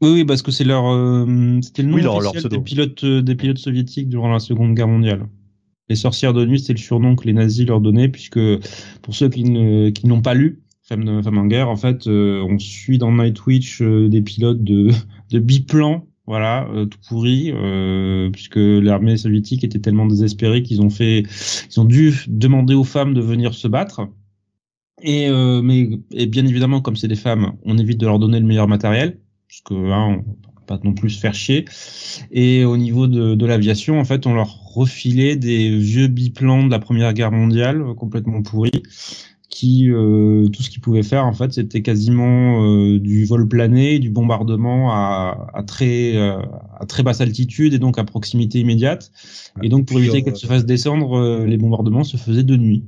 Oui, 0.00 0.10
oui, 0.12 0.24
parce 0.24 0.42
que 0.42 0.52
c'est 0.52 0.62
leur 0.62 0.86
euh, 0.86 1.58
c'était 1.62 1.82
le 1.82 1.88
nom 1.88 1.96
Oui, 1.96 2.02
leur- 2.02 2.16
officiel 2.18 2.44
des 2.48 2.60
pilotes 2.60 3.02
euh, 3.02 3.22
des 3.22 3.34
pilotes 3.34 3.58
soviétiques 3.58 4.08
durant 4.08 4.30
la 4.30 4.38
Seconde 4.38 4.76
Guerre 4.76 4.86
mondiale. 4.86 5.26
Les 5.88 5.96
sorcières 5.96 6.32
de 6.32 6.46
nuit, 6.46 6.60
c'est 6.60 6.74
le 6.74 6.78
surnom 6.78 7.16
que 7.16 7.24
les 7.24 7.32
nazis 7.32 7.66
leur 7.66 7.80
donnaient, 7.80 8.08
puisque 8.08 8.38
pour 9.02 9.16
ceux 9.16 9.28
qui 9.30 9.42
ne 9.42 9.90
qui 9.90 10.06
n'ont 10.06 10.22
pas 10.22 10.34
lu 10.34 10.62
Femme 10.82 11.04
de 11.04 11.20
Femme 11.20 11.38
en 11.38 11.46
guerre, 11.46 11.68
en 11.68 11.76
fait, 11.76 12.06
euh, 12.06 12.40
on 12.48 12.56
suit 12.60 12.98
dans 12.98 13.10
Nightwitch 13.10 13.82
euh, 13.82 14.08
des 14.08 14.22
pilotes 14.22 14.62
de 14.62 14.90
de 15.32 15.40
biplan 15.40 16.06
voilà, 16.28 16.68
euh, 16.74 16.84
tout 16.84 16.98
pourri, 17.08 17.50
euh, 17.54 18.28
puisque 18.30 18.58
l'armée 18.58 19.16
soviétique 19.16 19.64
était 19.64 19.78
tellement 19.78 20.04
désespérée 20.04 20.62
qu'ils 20.62 20.82
ont 20.82 20.90
fait, 20.90 21.22
ils 21.70 21.80
ont 21.80 21.86
dû 21.86 22.12
demander 22.28 22.74
aux 22.74 22.84
femmes 22.84 23.14
de 23.14 23.22
venir 23.22 23.54
se 23.54 23.66
battre. 23.66 24.02
Et 25.00 25.30
euh, 25.30 25.62
mais 25.62 25.88
et 26.12 26.26
bien 26.26 26.46
évidemment, 26.46 26.82
comme 26.82 26.96
c'est 26.96 27.08
des 27.08 27.16
femmes, 27.16 27.52
on 27.64 27.78
évite 27.78 27.96
de 27.98 28.04
leur 28.04 28.18
donner 28.18 28.40
le 28.40 28.46
meilleur 28.46 28.68
matériel, 28.68 29.18
parce 29.48 29.62
que 29.62 29.74
hein, 29.74 30.22
on 30.26 30.60
pas 30.66 30.78
non 30.84 30.92
plus 30.92 31.08
se 31.08 31.18
faire 31.18 31.32
chier. 31.32 31.64
Et 32.30 32.66
au 32.66 32.76
niveau 32.76 33.06
de, 33.06 33.34
de 33.34 33.46
l'aviation, 33.46 33.98
en 33.98 34.04
fait, 34.04 34.26
on 34.26 34.34
leur 34.34 34.52
refilait 34.74 35.36
des 35.36 35.78
vieux 35.78 36.08
biplans 36.08 36.66
de 36.66 36.70
la 36.70 36.78
Première 36.78 37.14
Guerre 37.14 37.32
mondiale 37.32 37.82
complètement 37.96 38.42
pourris 38.42 38.82
qui 39.48 39.90
euh, 39.90 40.46
tout 40.48 40.62
ce 40.62 40.68
qu'ils 40.70 40.82
pouvaient 40.82 41.02
faire 41.02 41.24
en 41.24 41.32
fait 41.32 41.52
c'était 41.52 41.80
quasiment 41.80 42.62
euh, 42.62 42.98
du 42.98 43.24
vol 43.24 43.48
plané, 43.48 43.98
du 43.98 44.10
bombardement 44.10 44.92
à, 44.92 45.50
à 45.54 45.62
très 45.62 46.16
euh, 46.16 46.42
à 46.78 46.84
très 46.86 47.02
basse 47.02 47.20
altitude 47.20 47.72
et 47.72 47.78
donc 47.78 47.98
à 47.98 48.04
proximité 48.04 48.60
immédiate. 48.60 49.10
Et 49.62 49.68
donc 49.68 49.86
pour 49.86 49.98
éviter 49.98 50.22
qu'elles 50.22 50.36
se 50.36 50.46
fassent 50.46 50.66
descendre, 50.66 51.44
les 51.44 51.56
bombardements 51.56 52.04
se 52.04 52.16
faisaient 52.16 52.44
de 52.44 52.56
nuit. 52.56 52.84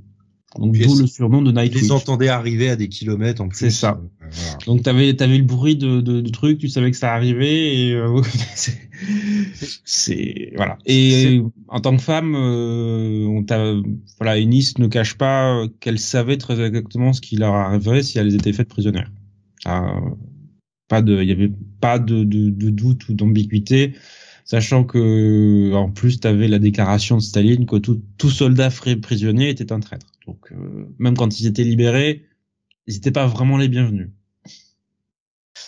Donc 0.59 0.77
d'où 0.77 0.99
le 0.99 1.07
surnom 1.07 1.43
de 1.43 1.53
Nightwish. 1.53 1.85
Ils 1.85 1.93
entendaient 1.93 2.29
arriver 2.29 2.71
à 2.71 2.77
des 2.77 2.89
kilomètres 2.89 3.41
en 3.41 3.49
plus. 3.49 3.59
C'est 3.59 3.71
ça. 3.71 4.01
Voilà. 4.19 4.59
Donc 4.67 4.83
t'avais 4.83 5.23
avais 5.23 5.39
le 5.39 5.45
bruit 5.45 5.77
de, 5.77 6.01
de, 6.01 6.21
de 6.21 6.31
trucs, 6.31 6.59
tu 6.59 6.69
savais 6.69 6.91
que 6.91 6.97
ça 6.97 7.15
arrivait 7.15 7.77
et 7.77 7.93
euh, 7.93 8.21
c'est 9.85 10.53
voilà. 10.57 10.77
Et 10.87 11.41
en 11.69 11.81
tant 11.81 11.97
que 11.97 12.03
femme, 12.03 12.35
euh, 12.35 13.27
on 13.27 13.45
t'a 13.45 13.75
voilà, 14.19 14.39
Ennis 14.41 14.75
ne 14.79 14.89
cache 14.89 15.17
pas 15.17 15.67
qu'elle 15.79 16.01
savait 16.01 16.37
très 16.37 16.61
exactement 16.61 17.13
ce 17.13 17.21
qui 17.21 17.37
leur 17.37 17.55
arriverait 17.55 18.03
si 18.03 18.19
elles 18.19 18.35
étaient 18.35 18.53
faites 18.53 18.69
prisonnières. 18.69 19.11
Ah, 19.65 19.95
pas 20.89 21.01
de, 21.01 21.23
il 21.23 21.29
y 21.29 21.33
avait 21.33 21.53
pas 21.81 22.01
de, 22.01 22.25
de, 22.25 22.51
de 22.51 22.71
doute 22.71 23.09
ou 23.09 23.15
d'ambiguïté 23.15 23.95
sachant 24.45 24.83
que 24.83 25.73
en 25.75 25.91
plus 25.91 26.19
tu 26.19 26.27
avais 26.27 26.49
la 26.49 26.59
déclaration 26.59 27.19
de 27.19 27.23
Staline 27.23 27.67
que 27.67 27.77
tout, 27.77 28.03
tout 28.19 28.31
soldat 28.31 28.69
prisonnier 29.01 29.49
était 29.49 29.71
un 29.73 29.79
traître. 29.79 30.07
Donc 30.27 30.53
euh, 30.53 30.87
même 30.99 31.17
quand 31.17 31.41
ils 31.41 31.47
étaient 31.47 31.65
libérés, 31.65 32.25
ils 32.87 32.95
n'étaient 32.95 33.11
pas 33.11 33.27
vraiment 33.27 33.57
les 33.57 33.69
bienvenus. 33.69 34.09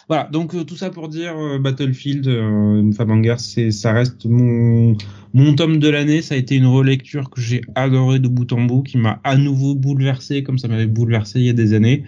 Voilà, 0.09 0.29
donc 0.33 0.55
euh, 0.55 0.65
tout 0.65 0.77
ça 0.77 0.91
pour 0.91 1.09
dire 1.09 1.37
euh, 1.37 1.59
Battlefield, 1.59 2.27
une 2.27 2.93
femme 2.93 3.11
en 3.11 3.19
guerre, 3.19 3.41
c'est 3.41 3.71
ça 3.71 3.93
reste 3.93 4.27
mon 4.27 4.97
mon 5.33 5.55
tome 5.55 5.79
de 5.79 5.89
l'année. 5.89 6.23
Ça 6.23 6.35
a 6.35 6.39
été 6.39 6.57
une 6.57 6.67
relecture 6.67 7.31
que 7.31 7.41
j'ai 7.41 7.63
adoré 7.75 8.19
de 8.19 8.29
bout 8.29 8.53
en 8.53 8.63
bout, 8.63 8.83
qui 8.83 8.99
m'a 8.99 9.21
à 9.25 9.37
nouveau 9.37 9.75
bouleversé 9.75 10.43
comme 10.43 10.59
ça 10.59 10.69
m'avait 10.69 10.87
bouleversé 10.87 11.41
il 11.41 11.47
y 11.47 11.51
a 11.51 11.55
des 11.55 11.73
années. 11.73 12.05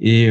Et 0.00 0.28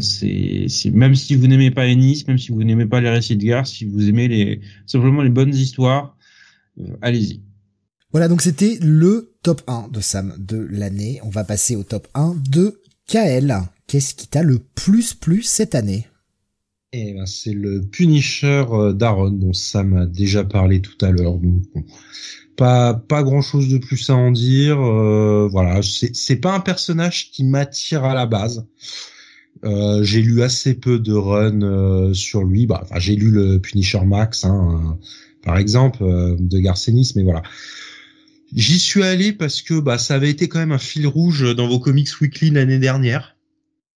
c'est 0.00 0.90
même 0.90 1.14
si 1.14 1.36
vous 1.36 1.46
n'aimez 1.46 1.70
pas 1.70 1.86
Ennis, 1.86 2.24
même 2.26 2.38
si 2.38 2.50
vous 2.50 2.64
n'aimez 2.64 2.86
pas 2.86 3.00
les 3.00 3.10
récits 3.10 3.36
de 3.36 3.44
guerre, 3.44 3.66
si 3.66 3.84
vous 3.84 4.08
aimez 4.08 4.28
les 4.28 4.60
simplement 4.86 5.22
les 5.22 5.30
bonnes 5.30 5.54
histoires, 5.54 6.16
allez-y. 7.02 7.40
Voilà, 8.14 8.28
donc 8.28 8.42
c'était 8.42 8.78
le 8.80 9.34
top 9.42 9.62
1 9.66 9.88
de 9.92 9.98
Sam 10.00 10.36
de 10.38 10.68
l'année. 10.70 11.18
On 11.24 11.30
va 11.30 11.42
passer 11.42 11.74
au 11.74 11.82
top 11.82 12.06
1 12.14 12.36
de 12.48 12.80
KL. 13.08 13.52
Qu'est-ce 13.88 14.14
qui 14.14 14.28
t'a 14.28 14.44
le 14.44 14.60
plus 14.60 15.14
plu 15.14 15.42
cette 15.42 15.74
année? 15.74 16.06
Eh 16.92 17.12
ben, 17.14 17.26
c'est 17.26 17.52
le 17.52 17.80
Punisher 17.80 18.66
euh, 18.70 18.92
d'Aaron 18.92 19.32
dont 19.32 19.52
Sam 19.52 19.96
a 19.96 20.06
déjà 20.06 20.44
parlé 20.44 20.80
tout 20.80 20.96
à 21.04 21.10
l'heure. 21.10 21.34
Donc, 21.38 21.64
pas 22.56 22.94
pas 22.94 23.24
grand 23.24 23.42
chose 23.42 23.68
de 23.68 23.78
plus 23.78 24.08
à 24.08 24.14
en 24.14 24.30
dire. 24.30 24.80
Euh, 24.80 25.48
voilà, 25.50 25.80
c'est 25.82 26.36
pas 26.36 26.54
un 26.54 26.60
personnage 26.60 27.32
qui 27.32 27.42
m'attire 27.42 28.04
à 28.04 28.14
la 28.14 28.26
base. 28.26 28.64
Euh, 29.64 30.04
j'ai 30.04 30.22
lu 30.22 30.40
assez 30.42 30.74
peu 30.74 31.00
de 31.00 31.12
runs 31.12 31.62
euh, 31.62 32.14
sur 32.14 32.44
lui. 32.44 32.66
Bah, 32.66 32.84
j'ai 32.96 33.16
lu 33.16 33.32
le 33.32 33.58
Punisher 33.58 34.04
Max, 34.04 34.44
hein, 34.44 34.98
par 35.42 35.58
exemple, 35.58 36.04
euh, 36.04 36.36
de 36.38 36.58
Garcenis, 36.60 37.12
mais 37.16 37.24
voilà. 37.24 37.42
J'y 38.54 38.78
suis 38.78 39.02
allé 39.02 39.32
parce 39.32 39.62
que 39.62 39.80
bah, 39.80 39.98
ça 39.98 40.14
avait 40.14 40.30
été 40.30 40.48
quand 40.48 40.60
même 40.60 40.72
un 40.72 40.78
fil 40.78 41.06
rouge 41.06 41.54
dans 41.56 41.66
vos 41.66 41.80
comics 41.80 42.20
weekly 42.20 42.50
l'année 42.50 42.78
dernière. 42.78 43.36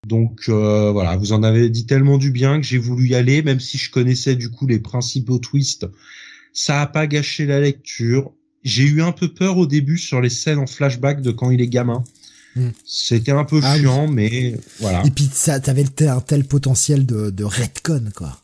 Donc 0.06 0.42
euh, 0.48 0.90
voilà, 0.90 1.16
vous 1.16 1.32
en 1.32 1.42
avez 1.42 1.70
dit 1.70 1.86
tellement 1.86 2.18
du 2.18 2.30
bien 2.30 2.60
que 2.60 2.66
j'ai 2.66 2.78
voulu 2.78 3.08
y 3.08 3.14
aller, 3.14 3.42
même 3.42 3.60
si 3.60 3.78
je 3.78 3.90
connaissais 3.90 4.34
du 4.34 4.50
coup 4.50 4.66
les 4.66 4.78
principaux 4.78 5.38
twists. 5.38 5.86
Ça 6.52 6.82
a 6.82 6.86
pas 6.86 7.06
gâché 7.06 7.46
la 7.46 7.60
lecture. 7.60 8.32
J'ai 8.64 8.84
eu 8.84 9.02
un 9.02 9.12
peu 9.12 9.28
peur 9.28 9.56
au 9.58 9.66
début 9.66 9.98
sur 9.98 10.20
les 10.20 10.30
scènes 10.30 10.58
en 10.58 10.66
flashback 10.66 11.20
de 11.20 11.30
quand 11.30 11.50
il 11.50 11.60
est 11.60 11.68
gamin. 11.68 12.02
Hmm. 12.56 12.70
C'était 12.84 13.32
un 13.32 13.44
peu 13.44 13.60
ah 13.62 13.76
chiant, 13.76 14.08
mais 14.08 14.56
voilà. 14.80 15.04
Et 15.06 15.10
puis 15.10 15.28
ça, 15.32 15.60
t'avais 15.60 15.84
un 16.00 16.20
tel 16.20 16.44
potentiel 16.44 17.06
de, 17.06 17.30
de 17.30 17.44
retcon, 17.44 18.10
quoi. 18.14 18.42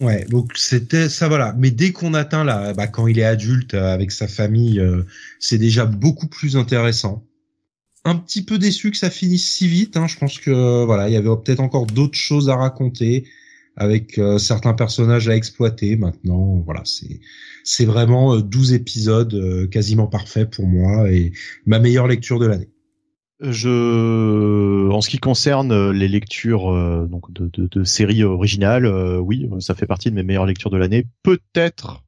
Ouais, 0.00 0.26
donc 0.26 0.52
c'était 0.56 1.08
ça 1.08 1.28
voilà. 1.28 1.54
Mais 1.56 1.70
dès 1.70 1.92
qu'on 1.92 2.12
atteint 2.14 2.44
là, 2.44 2.74
bah, 2.74 2.86
quand 2.86 3.06
il 3.06 3.18
est 3.18 3.24
adulte 3.24 3.74
euh, 3.74 3.94
avec 3.94 4.10
sa 4.12 4.28
famille, 4.28 4.78
euh, 4.78 5.02
c'est 5.40 5.58
déjà 5.58 5.86
beaucoup 5.86 6.28
plus 6.28 6.56
intéressant. 6.56 7.24
Un 8.04 8.16
petit 8.16 8.44
peu 8.44 8.58
déçu 8.58 8.90
que 8.90 8.98
ça 8.98 9.10
finisse 9.10 9.50
si 9.50 9.66
vite. 9.66 9.96
Hein. 9.96 10.06
Je 10.06 10.18
pense 10.18 10.38
que 10.38 10.84
voilà, 10.84 11.08
il 11.08 11.14
y 11.14 11.16
avait 11.16 11.28
peut-être 11.42 11.60
encore 11.60 11.86
d'autres 11.86 12.18
choses 12.18 12.50
à 12.50 12.56
raconter 12.56 13.26
avec 13.76 14.18
euh, 14.18 14.38
certains 14.38 14.74
personnages 14.74 15.28
à 15.28 15.36
exploiter. 15.36 15.96
Maintenant, 15.96 16.62
voilà, 16.66 16.82
c'est 16.84 17.20
c'est 17.64 17.86
vraiment 17.86 18.36
12 18.38 18.74
épisodes 18.74 19.68
quasiment 19.70 20.06
parfaits 20.06 20.50
pour 20.50 20.66
moi 20.66 21.10
et 21.10 21.32
ma 21.64 21.78
meilleure 21.80 22.06
lecture 22.06 22.38
de 22.38 22.46
l'année. 22.46 22.68
Je, 23.40 24.90
en 24.90 25.00
ce 25.02 25.10
qui 25.10 25.18
concerne 25.18 25.70
euh, 25.70 25.92
les 25.92 26.08
lectures 26.08 26.72
euh, 26.72 27.06
donc 27.06 27.30
de, 27.32 27.50
de, 27.52 27.66
de, 27.66 27.84
séries 27.84 28.24
originales, 28.24 28.86
euh, 28.86 29.18
oui, 29.18 29.48
ça 29.60 29.74
fait 29.74 29.86
partie 29.86 30.10
de 30.10 30.14
mes 30.14 30.22
meilleures 30.22 30.46
lectures 30.46 30.70
de 30.70 30.78
l'année. 30.78 31.06
Peut-être 31.22 32.02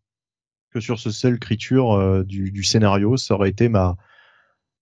que 0.71 0.81
sur 0.81 0.99
ce 0.99 1.11
seul 1.11 1.35
écriture 1.35 2.25
du, 2.25 2.51
du, 2.51 2.63
scénario, 2.63 3.17
ça 3.17 3.35
aurait 3.35 3.51
été 3.51 3.69
ma 3.69 3.97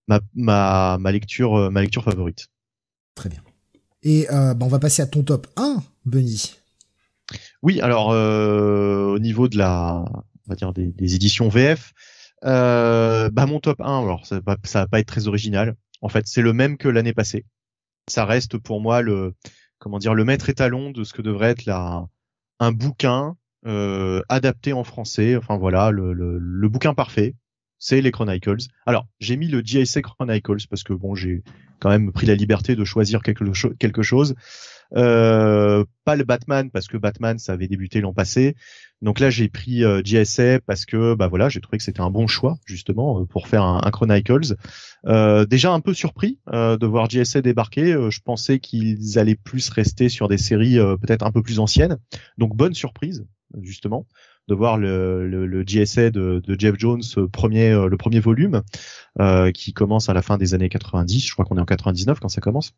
ma, 0.08 0.20
ma, 0.34 0.98
ma 1.00 1.12
lecture 1.12 1.70
ma 1.70 1.80
lecture 1.80 2.04
favorite. 2.04 2.48
Très 3.14 3.28
bien. 3.28 3.40
Et 4.02 4.26
bah 4.30 4.56
on 4.60 4.68
va 4.68 4.80
passer 4.80 5.02
à 5.02 5.06
ton 5.06 5.22
top 5.22 5.46
1, 5.56 5.82
Benny. 6.04 6.54
Oui, 7.62 7.80
alors 7.80 8.08
au 8.08 9.18
niveau 9.20 9.48
de 9.48 9.58
la 9.58 10.04
on 10.08 10.48
va 10.48 10.56
dire 10.56 10.72
des, 10.72 10.88
des 10.88 11.14
éditions 11.14 11.48
VF, 11.48 11.92
bah 12.42 13.46
mon 13.46 13.60
top 13.60 13.80
1, 13.80 14.02
alors 14.02 14.26
ça 14.26 14.40
va, 14.44 14.56
ça 14.64 14.80
va 14.80 14.86
pas 14.88 14.98
être 14.98 15.06
très 15.06 15.28
original 15.28 15.76
en 16.02 16.08
fait, 16.08 16.26
c'est 16.26 16.42
le 16.42 16.52
même 16.52 16.76
que 16.76 16.88
l'année 16.88 17.12
passée. 17.12 17.44
Ça 18.08 18.24
reste 18.24 18.58
pour 18.58 18.80
moi 18.80 19.02
le 19.02 19.34
comment 19.78 19.98
dire 19.98 20.14
le 20.14 20.24
maître 20.24 20.48
étalon 20.48 20.90
de 20.90 21.04
ce 21.04 21.12
que 21.12 21.22
devrait 21.22 21.50
être 21.50 21.64
la 21.66 22.06
un 22.60 22.72
bouquin 22.72 23.36
euh, 23.66 24.22
adapté 24.28 24.72
en 24.72 24.84
français. 24.84 25.36
Enfin 25.36 25.56
voilà, 25.56 25.90
le, 25.90 26.12
le, 26.12 26.38
le 26.38 26.68
bouquin 26.68 26.94
parfait, 26.94 27.34
c'est 27.78 28.00
les 28.00 28.10
Chronicles. 28.10 28.68
Alors 28.86 29.06
j'ai 29.20 29.36
mis 29.36 29.48
le 29.48 29.62
JSA 29.64 30.02
Chronicles 30.02 30.66
parce 30.68 30.82
que 30.82 30.92
bon 30.92 31.14
j'ai 31.14 31.42
quand 31.78 31.90
même 31.90 32.12
pris 32.12 32.26
la 32.26 32.34
liberté 32.34 32.76
de 32.76 32.84
choisir 32.84 33.22
quelque, 33.22 33.52
cho 33.52 33.70
quelque 33.78 34.02
chose. 34.02 34.34
Euh, 34.94 35.84
pas 36.04 36.14
le 36.14 36.22
Batman 36.22 36.70
parce 36.70 36.86
que 36.86 36.96
Batman 36.96 37.38
ça 37.38 37.52
avait 37.52 37.68
débuté 37.68 38.00
l'an 38.00 38.12
passé. 38.12 38.54
Donc 39.02 39.20
là 39.20 39.30
j'ai 39.30 39.48
pris 39.48 39.84
euh, 39.84 40.00
JSA 40.04 40.60
parce 40.60 40.86
que 40.86 41.14
bah 41.14 41.26
voilà 41.28 41.48
j'ai 41.48 41.60
trouvé 41.60 41.78
que 41.78 41.84
c'était 41.84 42.00
un 42.00 42.10
bon 42.10 42.26
choix 42.26 42.56
justement 42.64 43.20
euh, 43.20 43.24
pour 43.24 43.48
faire 43.48 43.64
un, 43.64 43.90
Chronicles. 43.90 44.54
Déjà 45.04 45.72
un 45.72 45.80
peu 45.80 45.94
surpris 45.94 46.38
de 46.52 46.86
voir 46.86 47.10
JSA 47.10 47.40
débarquer. 47.42 47.92
Je 48.10 48.20
pensais 48.20 48.58
qu'ils 48.58 49.18
allaient 49.18 49.36
plus 49.36 49.68
rester 49.68 50.08
sur 50.08 50.28
des 50.28 50.38
séries 50.38 50.78
peut-être 51.00 51.24
un 51.24 51.32
peu 51.32 51.42
plus 51.42 51.58
anciennes. 51.58 51.98
Donc 52.38 52.56
bonne 52.56 52.74
surprise 52.74 53.26
justement 53.62 54.06
de 54.48 54.54
voir 54.54 54.78
le, 54.78 55.28
le, 55.28 55.46
le 55.46 55.64
JSA 55.66 56.10
de, 56.10 56.42
de, 56.44 56.56
Jeff 56.58 56.76
Jones 56.78 57.02
premier 57.32 57.70
le 57.72 57.96
premier 57.96 58.20
volume 58.20 58.62
qui 59.54 59.72
commence 59.72 60.08
à 60.08 60.14
la 60.14 60.22
fin 60.22 60.38
des 60.38 60.54
années 60.54 60.68
90. 60.68 61.26
Je 61.26 61.32
crois 61.32 61.44
qu'on 61.44 61.56
est 61.56 61.60
en 61.60 61.64
99 61.64 62.20
quand 62.20 62.28
ça 62.28 62.40
commence. 62.40 62.74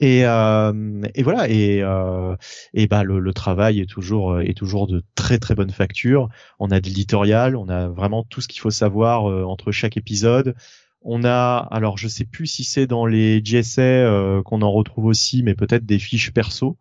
Et, 0.00 0.24
euh, 0.24 1.02
et 1.14 1.22
voilà 1.22 1.48
et 1.48 1.80
euh, 1.82 2.34
et 2.72 2.86
bah 2.86 3.04
le, 3.04 3.20
le, 3.20 3.32
travail 3.32 3.80
est 3.80 3.86
toujours 3.86 4.40
est 4.40 4.56
toujours 4.56 4.86
de 4.86 5.04
très 5.14 5.38
très 5.38 5.54
bonne 5.54 5.70
facture. 5.70 6.28
On 6.58 6.70
a 6.70 6.80
de 6.80 6.86
l'éditorial, 6.86 7.54
on 7.56 7.68
a 7.68 7.88
vraiment 7.88 8.24
tout 8.24 8.40
ce 8.40 8.48
qu'il 8.48 8.60
faut 8.60 8.70
savoir 8.70 9.30
euh, 9.30 9.44
entre 9.44 9.72
chaque 9.72 9.96
épisode. 9.96 10.54
On 11.02 11.24
a 11.24 11.68
alors 11.70 11.96
je 11.96 12.08
sais 12.08 12.24
plus 12.24 12.46
si 12.46 12.64
c'est 12.64 12.86
dans 12.86 13.06
les 13.06 13.44
JSA 13.44 13.82
euh, 13.82 14.42
qu'on 14.42 14.62
en 14.62 14.72
retrouve 14.72 15.04
aussi, 15.04 15.42
mais 15.42 15.54
peut-être 15.54 15.86
des 15.86 15.98
fiches 15.98 16.32
perso. 16.32 16.76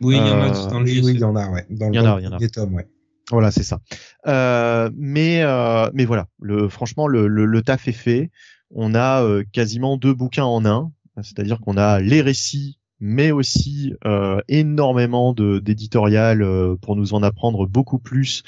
Oui, 0.00 0.16
il 0.16 0.26
y 0.26 0.30
en 0.30 0.40
a 0.40 0.50
dans 0.70 0.80
le 0.80 0.86
oui, 0.86 1.00
oui, 1.04 1.12
il 1.14 1.20
y 1.20 1.24
en 1.24 1.36
a, 1.36 1.48
ouais. 1.50 1.66
Dans 1.70 1.92
il 1.92 1.96
y 1.96 2.00
en 2.00 2.16
a, 2.16 2.20
il 2.20 2.24
y 2.24 2.28
en 2.28 2.32
a. 2.32 2.48
Tomes, 2.48 2.74
ouais. 2.74 2.88
Voilà, 3.30 3.50
c'est 3.50 3.62
ça. 3.62 3.80
Euh, 4.26 4.90
mais 4.94 5.42
euh, 5.42 5.90
mais 5.94 6.04
voilà, 6.04 6.26
le 6.40 6.68
franchement 6.68 7.08
le, 7.08 7.62
taf 7.62 7.88
est 7.88 7.92
fait. 7.92 8.30
On 8.70 8.94
a 8.94 9.24
quasiment 9.52 9.96
deux 9.96 10.14
bouquins 10.14 10.44
en 10.44 10.64
un 10.66 10.92
c'est-à-dire 11.22 11.60
qu'on 11.60 11.76
a 11.76 12.00
les 12.00 12.20
récits, 12.20 12.78
mais 13.00 13.30
aussi 13.30 13.94
euh, 14.04 14.40
énormément 14.48 15.32
de 15.32 15.58
d'éditorial 15.58 16.42
euh, 16.42 16.76
pour 16.76 16.96
nous 16.96 17.14
en 17.14 17.22
apprendre 17.22 17.66
beaucoup 17.66 17.98
plus 17.98 18.42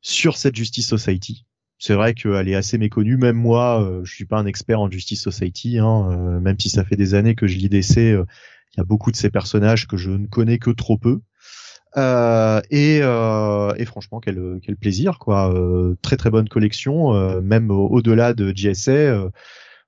sur 0.00 0.36
cette 0.36 0.56
Justice 0.56 0.88
Society. 0.88 1.46
C'est 1.78 1.94
vrai 1.94 2.14
qu'elle 2.14 2.48
est 2.48 2.54
assez 2.54 2.78
méconnue, 2.78 3.16
même 3.16 3.36
moi, 3.36 3.82
euh, 3.82 4.04
je 4.04 4.14
suis 4.14 4.26
pas 4.26 4.38
un 4.38 4.46
expert 4.46 4.80
en 4.80 4.90
Justice 4.90 5.22
Society, 5.22 5.78
hein, 5.78 6.08
euh, 6.10 6.40
même 6.40 6.58
si 6.58 6.70
ça 6.70 6.84
fait 6.84 6.96
des 6.96 7.14
années 7.14 7.34
que 7.34 7.46
je 7.46 7.58
lis 7.58 7.68
DC, 7.68 7.96
il 7.96 8.78
y 8.78 8.80
a 8.80 8.84
beaucoup 8.84 9.10
de 9.10 9.16
ces 9.16 9.30
personnages 9.30 9.86
que 9.86 9.96
je 9.96 10.10
ne 10.10 10.26
connais 10.26 10.58
que 10.58 10.70
trop 10.70 10.98
peu. 10.98 11.20
Euh, 11.96 12.60
et, 12.70 13.00
euh, 13.02 13.72
et 13.76 13.84
franchement, 13.84 14.20
quel, 14.20 14.58
quel 14.62 14.76
plaisir, 14.76 15.18
quoi. 15.18 15.52
Euh, 15.54 15.94
très 16.02 16.16
très 16.16 16.30
bonne 16.30 16.48
collection, 16.48 17.14
euh, 17.14 17.40
même 17.40 17.70
au- 17.70 17.88
au-delà 17.88 18.34
de 18.34 18.52
JSA. 18.54 18.92
euh, 18.92 19.30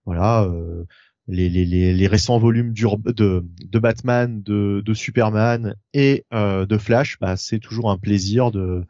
voilà, 0.04 0.44
euh, 0.44 0.84
les, 1.28 1.48
les, 1.48 1.64
les, 1.64 1.92
les 1.94 2.06
récents 2.06 2.38
volumes 2.38 2.72
de, 2.72 3.44
de 3.64 3.78
Batman, 3.80 4.40
de, 4.42 4.82
de 4.84 4.94
Superman 4.94 5.74
et 5.94 6.24
de 6.32 6.78
Flash, 6.78 7.18
bah, 7.20 7.36
c'est 7.36 7.58
toujours 7.58 7.90
un 7.90 7.98
plaisir 7.98 8.52
de, 8.52 8.84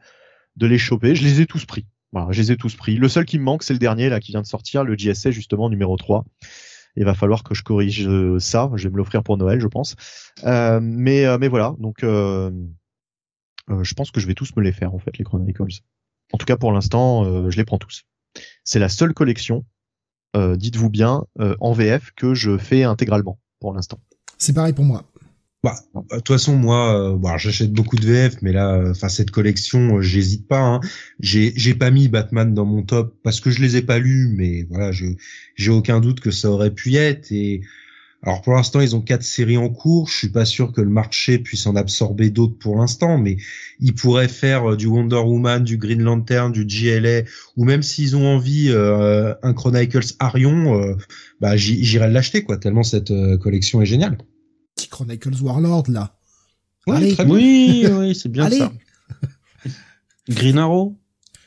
de 0.56 0.66
les 0.66 0.78
choper. 0.78 1.14
Je 1.14 1.24
les 1.24 1.40
ai 1.40 1.46
tous 1.46 1.64
pris. 1.64 1.86
Voilà, 2.12 2.28
je 2.32 2.40
les 2.42 2.52
ai 2.52 2.56
tous 2.58 2.74
pris. 2.76 2.96
Le 2.96 3.08
seul 3.08 3.24
qui 3.24 3.38
me 3.38 3.44
manque, 3.44 3.62
c'est 3.62 3.72
le 3.72 3.78
dernier 3.78 4.10
là 4.10 4.20
qui 4.20 4.32
vient 4.32 4.42
de 4.42 4.46
sortir, 4.46 4.84
le 4.84 4.96
JSA 4.96 5.30
justement 5.30 5.70
numéro 5.70 5.96
3. 5.96 6.24
Il 6.96 7.04
va 7.04 7.14
falloir 7.14 7.42
que 7.44 7.54
je 7.54 7.62
corrige 7.62 8.08
ça. 8.38 8.70
Je 8.74 8.88
vais 8.88 8.92
me 8.92 8.98
l'offrir 8.98 9.22
pour 9.22 9.38
Noël, 9.38 9.60
je 9.60 9.66
pense. 9.68 9.96
Euh, 10.44 10.80
mais 10.82 11.24
mais 11.38 11.48
voilà, 11.48 11.74
donc 11.78 12.04
euh, 12.04 12.50
euh, 13.70 13.84
je 13.84 13.94
pense 13.94 14.10
que 14.10 14.20
je 14.20 14.26
vais 14.26 14.34
tous 14.34 14.54
me 14.56 14.62
les 14.62 14.72
faire 14.72 14.94
en 14.94 14.98
fait 14.98 15.16
les 15.18 15.24
Chronicles. 15.24 15.82
En 16.32 16.38
tout 16.38 16.46
cas 16.46 16.56
pour 16.56 16.72
l'instant, 16.72 17.24
euh, 17.24 17.50
je 17.50 17.56
les 17.56 17.64
prends 17.64 17.78
tous. 17.78 18.04
C'est 18.64 18.78
la 18.78 18.88
seule 18.88 19.14
collection, 19.14 19.64
euh, 20.36 20.56
dites-vous 20.56 20.90
bien, 20.90 21.24
euh, 21.40 21.56
en 21.60 21.72
VF 21.72 22.12
que 22.16 22.34
je 22.34 22.58
fais 22.58 22.84
intégralement 22.84 23.38
pour 23.60 23.72
l'instant. 23.72 23.98
C'est 24.38 24.52
pareil 24.52 24.72
pour 24.72 24.84
moi. 24.84 25.04
Bah, 25.66 25.74
de 25.94 26.16
toute 26.16 26.28
façon, 26.28 26.54
moi, 26.54 26.94
euh, 26.94 27.16
bon, 27.16 27.36
j'achète 27.38 27.72
beaucoup 27.72 27.96
de 27.96 28.06
VF, 28.06 28.36
mais 28.40 28.52
là, 28.52 28.74
euh, 28.74 28.90
enfin, 28.92 29.08
cette 29.08 29.32
collection, 29.32 29.96
euh, 29.96 30.00
j'hésite 30.00 30.46
pas. 30.46 30.60
Hein. 30.60 30.80
J'ai, 31.18 31.52
j'ai 31.56 31.74
pas 31.74 31.90
mis 31.90 32.06
Batman 32.06 32.54
dans 32.54 32.64
mon 32.64 32.82
top 32.82 33.16
parce 33.24 33.40
que 33.40 33.50
je 33.50 33.60
les 33.60 33.76
ai 33.76 33.82
pas 33.82 33.98
lus, 33.98 34.28
mais 34.36 34.64
voilà, 34.70 34.92
je, 34.92 35.06
j'ai 35.56 35.70
aucun 35.72 35.98
doute 35.98 36.20
que 36.20 36.30
ça 36.30 36.50
aurait 36.50 36.70
pu 36.70 36.90
y 36.90 36.96
être. 36.98 37.32
Et 37.32 37.62
alors, 38.22 38.42
pour 38.42 38.54
l'instant, 38.54 38.80
ils 38.80 38.96
ont 38.96 39.00
quatre 39.02 39.22
séries 39.22 39.56
en 39.58 39.68
cours. 39.68 40.08
Je 40.08 40.16
suis 40.16 40.28
pas 40.30 40.44
sûr 40.44 40.72
que 40.72 40.80
le 40.80 40.88
marché 40.88 41.38
puisse 41.38 41.64
en 41.66 41.76
absorber 41.76 42.30
d'autres 42.30 42.58
pour 42.58 42.76
l'instant, 42.76 43.18
mais 43.18 43.36
ils 43.78 43.94
pourraient 43.94 44.26
faire 44.26 44.72
euh, 44.72 44.76
du 44.76 44.86
Wonder 44.86 45.16
Woman, 45.16 45.62
du 45.62 45.76
Green 45.76 46.02
Lantern, 46.02 46.50
du 46.50 46.64
GLA, 46.64 47.22
ou 47.56 47.64
même 47.64 47.82
s'ils 47.82 48.16
ont 48.16 48.26
envie 48.26 48.70
euh, 48.70 49.32
un 49.42 49.52
Chronicles 49.52 50.14
Arion, 50.18 50.80
euh, 50.82 50.96
bah, 51.40 51.56
j'y- 51.56 51.84
j'irai 51.84 52.10
l'acheter, 52.10 52.42
quoi. 52.42 52.56
Tellement 52.56 52.82
cette 52.82 53.12
euh, 53.12 53.36
collection 53.38 53.80
est 53.80 53.86
géniale. 53.86 54.18
Petit 54.74 54.88
Chronicles 54.88 55.40
Warlord, 55.42 55.84
là. 55.88 56.18
Ouais, 56.88 56.96
Allez. 56.96 57.14
très 57.14 57.24
bien. 57.26 57.34
Oui, 57.34 57.86
oui, 57.92 58.14
c'est 58.14 58.28
bien 58.30 58.46
Allez. 58.46 58.58
ça. 58.58 58.72
Green 60.28 60.58
Arrow 60.58 60.96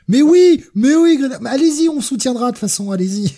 Mais 0.08 0.22
oui, 0.22 0.64
mais 0.76 0.96
oui, 0.96 1.20
mais 1.42 1.50
allez-y, 1.50 1.90
on 1.90 2.00
soutiendra 2.00 2.48
de 2.48 2.52
toute 2.52 2.60
façon, 2.62 2.92
allez-y. 2.92 3.34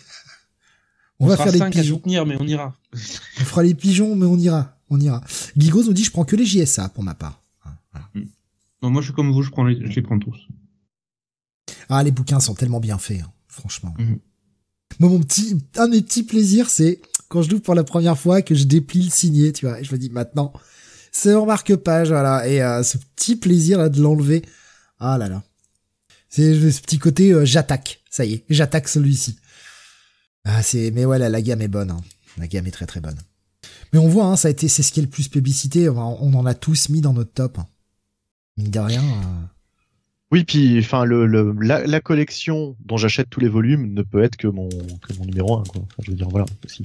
On, 1.20 1.28
va 1.28 1.34
fera 1.36 1.46
faire 1.46 1.54
des 1.54 1.60
cinq 1.60 1.76
à 1.78 1.82
pigeons. 1.82 1.96
soutenir, 1.98 2.26
mais 2.26 2.36
on 2.40 2.46
ira. 2.48 2.76
On 2.94 3.44
fera 3.44 3.64
les 3.64 3.74
pigeons, 3.74 4.16
mais 4.16 4.26
on 4.26 4.38
ira, 4.38 4.78
on 4.90 5.00
ira. 5.00 5.22
Gigos 5.56 5.84
nous 5.84 5.94
dit, 5.94 6.04
je 6.04 6.12
prends 6.12 6.26
que 6.26 6.36
les 6.36 6.46
JSA 6.46 6.90
pour 6.90 7.04
ma 7.04 7.16
part. 7.16 7.42
Voilà. 7.92 8.08
Non, 8.82 8.90
moi, 8.90 9.02
je 9.02 9.08
suis 9.08 9.16
comme 9.16 9.32
vous, 9.32 9.44
je, 9.44 9.52
prends 9.52 9.64
les, 9.64 9.76
je 9.76 9.96
les 9.96 10.02
prends 10.02 10.20
tous. 10.20 10.48
Ah, 11.90 12.04
les 12.04 12.12
bouquins 12.12 12.40
sont 12.40 12.56
tellement 12.56 12.80
bien 12.80 12.98
faits, 12.98 13.22
hein, 13.22 13.32
franchement. 13.48 13.94
Mhm. 13.98 14.20
Moi, 15.00 15.10
mon 15.10 15.20
petit, 15.20 15.58
un 15.78 15.88
de 15.88 15.96
mes 15.96 16.02
petits 16.02 16.24
plaisirs, 16.24 16.70
c'est 16.70 17.02
quand 17.30 17.42
je 17.42 17.50
l'ouvre 17.50 17.64
pour 17.64 17.76
la 17.76 17.84
première 17.84 18.18
fois 18.18 18.42
que 18.42 18.56
je 18.56 18.66
déplie 18.66 19.04
le 19.04 19.10
signé, 19.10 19.54
tu 19.54 19.66
vois, 19.66 19.80
et 19.80 19.84
je 19.84 19.92
me 19.94 19.98
dis 19.98 20.10
maintenant, 20.10 20.52
c'est 21.12 21.34
en 21.34 21.46
marque-page, 21.46 22.10
voilà, 22.10 22.48
et 22.48 22.62
euh, 22.62 22.84
ce 22.84 22.98
petit 22.98 23.36
plaisir 23.38 23.78
là 23.78 23.90
de 23.90 24.02
l'enlever, 24.02 24.44
ah 25.00 25.18
là 25.18 25.30
là, 25.30 25.44
c'est 26.30 26.72
ce 26.72 26.82
petit 26.82 27.00
côté 27.00 27.32
euh, 27.32 27.46
j'attaque, 27.46 28.02
ça 28.10 28.26
y 28.26 28.34
est, 28.34 28.46
j'attaque 28.50 28.90
celui-ci. 28.90 29.38
Ah 30.44 30.62
c'est, 30.62 30.92
mais 30.92 31.06
ouais, 31.06 31.20
la, 31.20 31.30
la 31.30 31.42
gamme 31.42 31.62
est 31.62 31.68
bonne, 31.68 31.92
hein. 31.92 32.02
La 32.38 32.48
gamme 32.48 32.68
est 32.68 32.72
très 32.72 32.86
très 32.88 33.00
bonne. 33.02 33.18
Mais 33.94 34.00
on 34.00 34.08
voit, 34.08 34.26
hein, 34.26 34.36
ça 34.36 34.48
a 34.48 34.52
été, 34.52 34.68
c'est 34.68 34.84
ce 34.84 34.92
qui 34.92 35.00
est 35.00 35.04
le 35.04 35.10
plus 35.10 35.28
publicité, 35.28 35.90
on 35.90 35.98
on 36.24 36.34
en 36.34 36.46
a 36.46 36.54
tous 36.54 36.90
mis 36.90 37.02
dans 37.02 37.14
notre 37.14 37.34
top. 37.34 37.60
hein. 37.60 37.68
Mine 38.58 38.70
de 38.72 38.80
rien. 38.80 39.02
euh, 39.04 39.46
Oui, 40.32 40.44
puis 40.44 40.80
enfin 40.80 41.06
le, 41.06 41.26
le 41.26 41.54
la, 41.62 41.86
la 41.86 42.00
collection 42.02 42.76
dont 42.86 42.98
j'achète 42.98 43.30
tous 43.30 43.40
les 43.40 43.50
volumes 43.50 43.94
ne 43.94 44.02
peut 44.02 44.24
être 44.24 44.36
que 44.38 44.48
mon 44.48 44.70
que 44.70 45.14
mon 45.18 45.26
numéro 45.26 45.58
1 45.58 45.64
quoi. 45.64 45.82
Enfin, 45.82 45.96
je 46.04 46.12
veux 46.12 46.18
dire 46.18 46.30
voilà 46.30 46.46
aussi. 46.66 46.84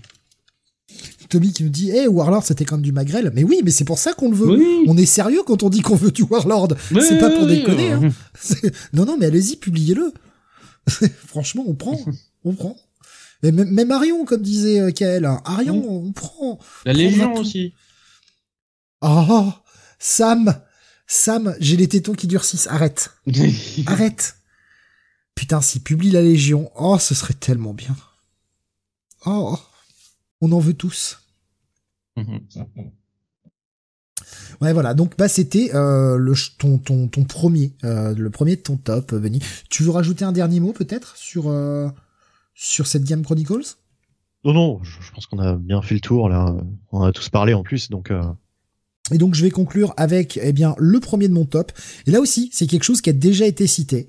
Tommy 1.28 1.52
qui 1.52 1.64
nous 1.64 1.70
dit, 1.70 1.90
eh, 1.90 2.06
Warlord, 2.06 2.44
c'était 2.44 2.64
quand 2.64 2.76
même 2.76 2.84
du 2.84 2.92
Magrel. 2.92 3.32
Mais 3.34 3.42
oui, 3.42 3.60
mais 3.64 3.72
c'est 3.72 3.84
pour 3.84 3.98
ça 3.98 4.12
qu'on 4.12 4.30
le 4.30 4.36
veut. 4.36 4.56
Oui. 4.56 4.84
On 4.86 4.96
est 4.96 5.04
sérieux 5.06 5.40
quand 5.44 5.64
on 5.64 5.68
dit 5.68 5.80
qu'on 5.80 5.96
veut 5.96 6.12
du 6.12 6.22
Warlord. 6.22 6.68
Oui, 6.92 7.00
c'est 7.06 7.18
pas 7.18 7.30
pour 7.30 7.46
déconner, 7.48 7.94
oui. 7.96 8.06
hein. 8.06 8.70
Non, 8.92 9.04
non, 9.04 9.16
mais 9.18 9.26
allez-y, 9.26 9.56
publiez-le. 9.56 10.12
Franchement, 11.26 11.64
on 11.66 11.74
prend. 11.74 11.98
On 12.44 12.54
prend. 12.54 12.76
Et 13.42 13.52
même, 13.52 13.90
Arion, 13.90 14.24
comme 14.24 14.42
disait 14.42 14.80
euh, 14.80 14.90
Kael, 14.90 15.24
hein. 15.24 15.40
Arion, 15.44 15.84
on 15.88 16.12
prend. 16.12 16.58
La 16.84 16.92
Légion 16.92 17.34
aussi. 17.34 17.74
Oh, 19.02 19.52
Sam, 19.98 20.60
Sam, 21.06 21.54
j'ai 21.60 21.76
les 21.76 21.88
tétons 21.88 22.14
qui 22.14 22.26
durcissent. 22.26 22.66
Arrête, 22.68 23.12
arrête. 23.86 24.36
Putain, 25.34 25.60
s'il 25.60 25.82
publie 25.82 26.10
la 26.10 26.22
Légion, 26.22 26.70
oh, 26.76 26.98
ce 26.98 27.14
serait 27.14 27.34
tellement 27.34 27.74
bien. 27.74 27.94
Oh, 29.26 29.58
on 30.40 30.52
en 30.52 30.58
veut 30.58 30.74
tous. 30.74 31.18
Ouais, 34.60 34.72
voilà. 34.72 34.94
Donc, 34.94 35.16
bah, 35.18 35.28
c'était 35.28 35.74
euh, 35.74 36.16
le 36.16 36.34
ton 36.58 36.78
ton 36.78 37.08
ton 37.08 37.24
premier, 37.24 37.72
euh, 37.84 38.14
le 38.14 38.30
premier 38.30 38.56
de 38.56 38.62
ton 38.62 38.76
top, 38.76 39.14
Benny. 39.14 39.40
Tu 39.68 39.82
veux 39.82 39.90
rajouter 39.90 40.24
un 40.24 40.32
dernier 40.32 40.60
mot 40.60 40.72
peut-être 40.72 41.16
sur 41.16 41.48
euh, 41.48 41.88
sur 42.58 42.86
cette 42.88 43.04
Game 43.04 43.22
Chronicles? 43.22 43.76
Non 44.44 44.52
non, 44.54 44.82
je, 44.82 45.00
je 45.00 45.12
pense 45.12 45.26
qu'on 45.26 45.38
a 45.38 45.54
bien 45.56 45.82
fait 45.82 45.94
le 45.94 46.00
tour 46.00 46.28
là. 46.28 46.56
On 46.90 47.02
a 47.02 47.12
tous 47.12 47.28
parlé 47.28 47.52
en 47.54 47.62
plus 47.62 47.90
donc. 47.90 48.10
euh, 48.10 48.22
Et 49.12 49.18
donc, 49.18 49.34
je 49.34 49.42
vais 49.44 49.50
conclure 49.50 49.92
avec 49.96 50.38
eh 50.42 50.52
bien 50.52 50.74
le 50.78 50.98
premier 50.98 51.28
de 51.28 51.34
mon 51.34 51.44
top. 51.44 51.70
Et 52.06 52.10
là 52.10 52.20
aussi, 52.20 52.48
c'est 52.52 52.66
quelque 52.66 52.84
chose 52.84 53.00
qui 53.00 53.10
a 53.10 53.12
déjà 53.12 53.46
été 53.46 53.66
cité. 53.66 54.06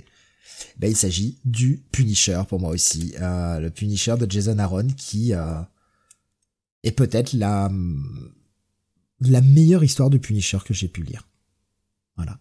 Ben, 0.80 0.90
il 0.90 0.95
s'agit 0.95 1.38
du 1.45 1.84
Punisher 1.92 2.42
pour 2.48 2.59
moi 2.59 2.69
aussi, 2.72 3.14
euh, 3.19 3.59
le 3.59 3.69
Punisher 3.69 4.16
de 4.17 4.30
Jason 4.32 4.58
Aaron 4.59 4.88
qui 4.95 5.34
euh, 5.34 5.59
est 6.84 6.92
peut-être 6.92 7.34
la 7.34 7.69
la 9.22 9.42
meilleure 9.42 9.84
histoire 9.84 10.09
de 10.11 10.17
Punisher 10.19 10.59
que 10.64 10.74
j'ai 10.76 10.88
pu 10.88 11.01
lire. 11.01 11.27
Voilà. 12.16 12.40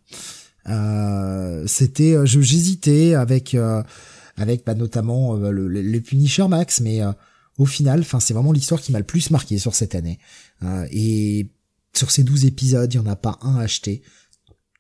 Euh, 0.69 1.67
c'était, 1.67 2.27
je- 2.27 2.41
j'hésitais 2.43 3.15
avec 3.15 3.55
avec 4.37 4.65
bah, 4.65 4.75
notamment 4.75 5.37
euh, 5.37 5.51
le, 5.51 5.69
le- 5.69 6.01
Punisher 6.01 6.47
Max, 6.49 6.81
mais 6.81 7.03
euh, 7.03 7.13
au 7.59 7.67
final, 7.67 8.01
enfin 8.01 8.21
c'est 8.21 8.35
vraiment 8.35 8.53
l'histoire 8.53 8.81
qui 8.81 8.93
m'a 8.93 8.99
le 8.99 9.05
plus 9.07 9.31
marqué 9.31 9.59
sur 9.59 9.75
cette 9.75 9.95
année. 9.95 10.19
Euh, 10.63 10.87
et 10.91 11.51
sur 11.95 12.11
ces 12.11 12.23
12 12.23 12.45
épisodes, 12.45 12.93
il 12.93 12.97
y 12.97 13.01
en 13.01 13.07
a 13.07 13.17
pas 13.17 13.39
un 13.43 13.57
acheté. 13.57 14.03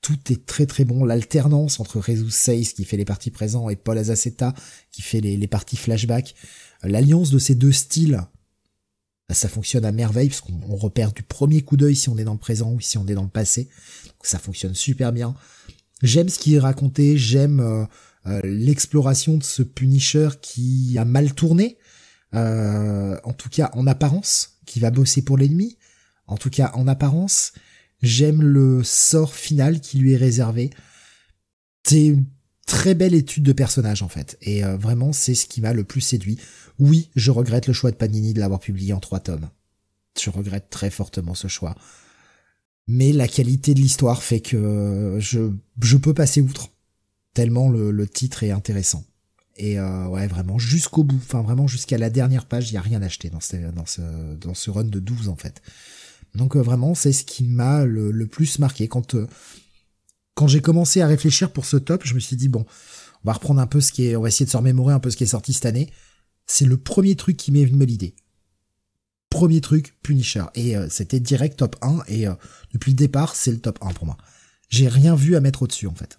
Tout 0.02 0.18
est 0.30 0.44
très 0.46 0.66
très 0.66 0.84
bon. 0.84 1.04
L'alternance 1.04 1.80
entre 1.80 2.02
Jesus 2.02 2.30
Says 2.30 2.66
qui 2.76 2.84
fait 2.84 2.96
les 2.98 3.04
parties 3.06 3.30
présents 3.30 3.70
et 3.70 3.76
Paul 3.76 3.96
Azaceta 3.98 4.54
qui 4.92 5.02
fait 5.02 5.20
les, 5.20 5.36
les 5.36 5.46
parties 5.48 5.76
flashback, 5.76 6.34
l'alliance 6.82 7.30
de 7.30 7.38
ces 7.38 7.54
deux 7.54 7.72
styles, 7.72 8.20
bah, 9.28 9.34
ça 9.34 9.48
fonctionne 9.48 9.84
à 9.84 9.90
merveille 9.92 10.28
parce 10.28 10.42
qu'on 10.42 10.60
on 10.68 10.76
repère 10.76 11.12
du 11.12 11.22
premier 11.22 11.62
coup 11.62 11.76
d'œil 11.76 11.96
si 11.96 12.08
on 12.08 12.18
est 12.18 12.24
dans 12.24 12.34
le 12.34 12.38
présent 12.38 12.70
ou 12.72 12.80
si 12.80 12.98
on 12.98 13.06
est 13.08 13.14
dans 13.14 13.24
le 13.24 13.28
passé. 13.28 13.64
Donc, 14.04 14.14
ça 14.24 14.38
fonctionne 14.38 14.74
super 14.74 15.12
bien. 15.12 15.34
J'aime 16.02 16.28
ce 16.28 16.38
qui 16.38 16.54
est 16.54 16.58
raconté, 16.60 17.16
j'aime 17.16 17.58
euh, 17.60 17.84
l'exploration 18.44 19.36
de 19.36 19.42
ce 19.42 19.62
Punisher 19.62 20.30
qui 20.40 20.96
a 20.98 21.04
mal 21.04 21.34
tourné, 21.34 21.78
euh, 22.34 23.18
en 23.24 23.32
tout 23.32 23.48
cas 23.48 23.70
en 23.74 23.86
apparence, 23.86 24.58
qui 24.66 24.80
va 24.80 24.90
bosser 24.90 25.22
pour 25.22 25.38
l'ennemi, 25.38 25.78
en 26.26 26.36
tout 26.36 26.50
cas 26.50 26.72
en 26.74 26.88
apparence. 26.88 27.52
J'aime 28.02 28.42
le 28.42 28.82
sort 28.84 29.34
final 29.34 29.80
qui 29.80 29.98
lui 29.98 30.12
est 30.12 30.18
réservé. 30.18 30.70
C'est 31.84 32.06
une 32.06 32.26
très 32.66 32.94
belle 32.94 33.14
étude 33.14 33.44
de 33.44 33.52
personnage 33.52 34.02
en 34.02 34.08
fait, 34.08 34.36
et 34.42 34.64
euh, 34.64 34.76
vraiment 34.76 35.12
c'est 35.12 35.34
ce 35.34 35.46
qui 35.46 35.60
m'a 35.60 35.72
le 35.72 35.84
plus 35.84 36.00
séduit. 36.00 36.38
Oui, 36.78 37.10
je 37.14 37.30
regrette 37.30 37.68
le 37.68 37.72
choix 37.72 37.90
de 37.90 37.96
Panini 37.96 38.34
de 38.34 38.40
l'avoir 38.40 38.60
publié 38.60 38.92
en 38.92 39.00
trois 39.00 39.20
tomes. 39.20 39.48
Je 40.20 40.30
regrette 40.30 40.68
très 40.68 40.90
fortement 40.90 41.34
ce 41.34 41.48
choix. 41.48 41.74
Mais 42.88 43.12
la 43.12 43.28
qualité 43.28 43.74
de 43.74 43.80
l'histoire 43.80 44.22
fait 44.22 44.40
que 44.40 45.16
je, 45.20 45.50
je 45.80 45.96
peux 45.96 46.14
passer 46.14 46.40
outre. 46.40 46.70
Tellement 47.36 47.68
le, 47.68 48.08
titre 48.08 48.44
est 48.44 48.50
intéressant. 48.50 49.04
Et 49.58 49.78
euh, 49.78 50.06
ouais, 50.06 50.26
vraiment 50.26 50.58
jusqu'au 50.58 51.04
bout, 51.04 51.20
enfin 51.22 51.42
vraiment 51.42 51.66
jusqu'à 51.66 51.98
la 51.98 52.08
dernière 52.08 52.46
page, 52.46 52.70
il 52.70 52.74
y 52.74 52.76
a 52.78 52.80
rien 52.80 53.02
acheté 53.02 53.28
dans 53.28 53.40
ce, 53.40 53.56
dans 53.72 53.84
ce, 53.84 54.00
dans 54.36 54.54
ce 54.54 54.70
run 54.70 54.84
de 54.84 55.00
12 55.00 55.28
en 55.28 55.36
fait. 55.36 55.60
Donc 56.34 56.56
euh, 56.56 56.62
vraiment, 56.62 56.94
c'est 56.94 57.12
ce 57.12 57.24
qui 57.24 57.44
m'a 57.44 57.84
le, 57.84 58.26
plus 58.26 58.58
marqué. 58.58 58.88
Quand, 58.88 59.14
euh, 59.14 59.28
quand 60.34 60.46
j'ai 60.46 60.62
commencé 60.62 61.02
à 61.02 61.06
réfléchir 61.06 61.52
pour 61.52 61.66
ce 61.66 61.76
top, 61.76 62.06
je 62.06 62.14
me 62.14 62.20
suis 62.20 62.36
dit, 62.36 62.48
bon, 62.48 62.64
on 63.22 63.26
va 63.26 63.34
reprendre 63.34 63.60
un 63.60 63.66
peu 63.66 63.82
ce 63.82 63.92
qui 63.92 64.06
est, 64.06 64.16
on 64.16 64.22
va 64.22 64.28
essayer 64.28 64.46
de 64.46 64.50
se 64.50 64.56
remémorer 64.56 64.94
un 64.94 65.00
peu 65.00 65.10
ce 65.10 65.18
qui 65.18 65.24
est 65.24 65.26
sorti 65.26 65.52
cette 65.52 65.66
année. 65.66 65.90
C'est 66.46 66.64
le 66.64 66.78
premier 66.78 67.16
truc 67.16 67.36
qui 67.36 67.52
m'est 67.52 67.66
venu 67.66 67.82
à 67.82 67.84
l'idée. 67.84 68.16
Premier 69.28 69.60
truc, 69.60 69.94
Punisher. 70.02 70.44
Et 70.54 70.74
euh, 70.74 70.86
c'était 70.88 71.20
direct 71.20 71.58
top 71.58 71.76
1, 71.82 71.98
et 72.08 72.24
depuis 72.72 72.92
le 72.92 72.96
départ, 72.96 73.36
c'est 73.36 73.50
le 73.50 73.58
top 73.58 73.78
1 73.82 73.92
pour 73.92 74.06
moi. 74.06 74.16
J'ai 74.70 74.88
rien 74.88 75.14
vu 75.14 75.36
à 75.36 75.42
mettre 75.42 75.60
au-dessus, 75.60 75.86
en 75.86 75.94
fait. 75.94 76.18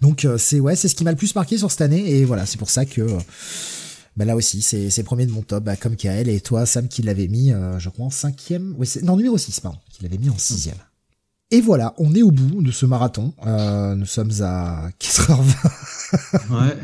Donc 0.00 0.24
euh, 0.24 0.38
c'est 0.38 0.60
ouais, 0.60 0.76
c'est 0.76 0.88
ce 0.88 0.94
qui 0.94 1.04
m'a 1.04 1.10
le 1.10 1.16
plus 1.16 1.34
marqué 1.34 1.58
sur 1.58 1.70
cette 1.70 1.80
année, 1.80 2.10
et 2.10 2.24
voilà, 2.24 2.46
c'est 2.46 2.58
pour 2.58 2.70
ça 2.70 2.84
que 2.84 3.00
euh, 3.00 3.18
bah 4.16 4.24
là 4.24 4.36
aussi, 4.36 4.62
c'est 4.62 5.02
premier 5.02 5.26
de 5.26 5.32
mon 5.32 5.42
top, 5.42 5.64
bah, 5.64 5.76
comme 5.76 5.96
Kael, 5.96 6.28
et 6.28 6.40
toi, 6.40 6.66
Sam, 6.66 6.86
qui 6.86 7.02
l'avait 7.02 7.26
mis, 7.26 7.52
euh, 7.52 7.78
je 7.80 7.88
crois, 7.88 8.06
en 8.06 8.10
cinquième, 8.10 8.74
oui, 8.78 8.88
non, 9.02 9.16
numéro 9.16 9.36
6, 9.36 9.58
pardon, 9.60 9.78
qui 9.90 10.04
l'avait 10.04 10.18
mis 10.18 10.30
en 10.30 10.38
sixième. 10.38 10.76
Et 11.50 11.60
voilà, 11.60 11.94
on 11.98 12.14
est 12.14 12.22
au 12.22 12.30
bout 12.30 12.62
de 12.62 12.70
ce 12.70 12.86
marathon. 12.86 13.34
Euh, 13.46 13.94
nous 13.96 14.06
sommes 14.06 14.30
à 14.40 14.88
4h20. 15.00 15.54
Ouais. 16.50 16.76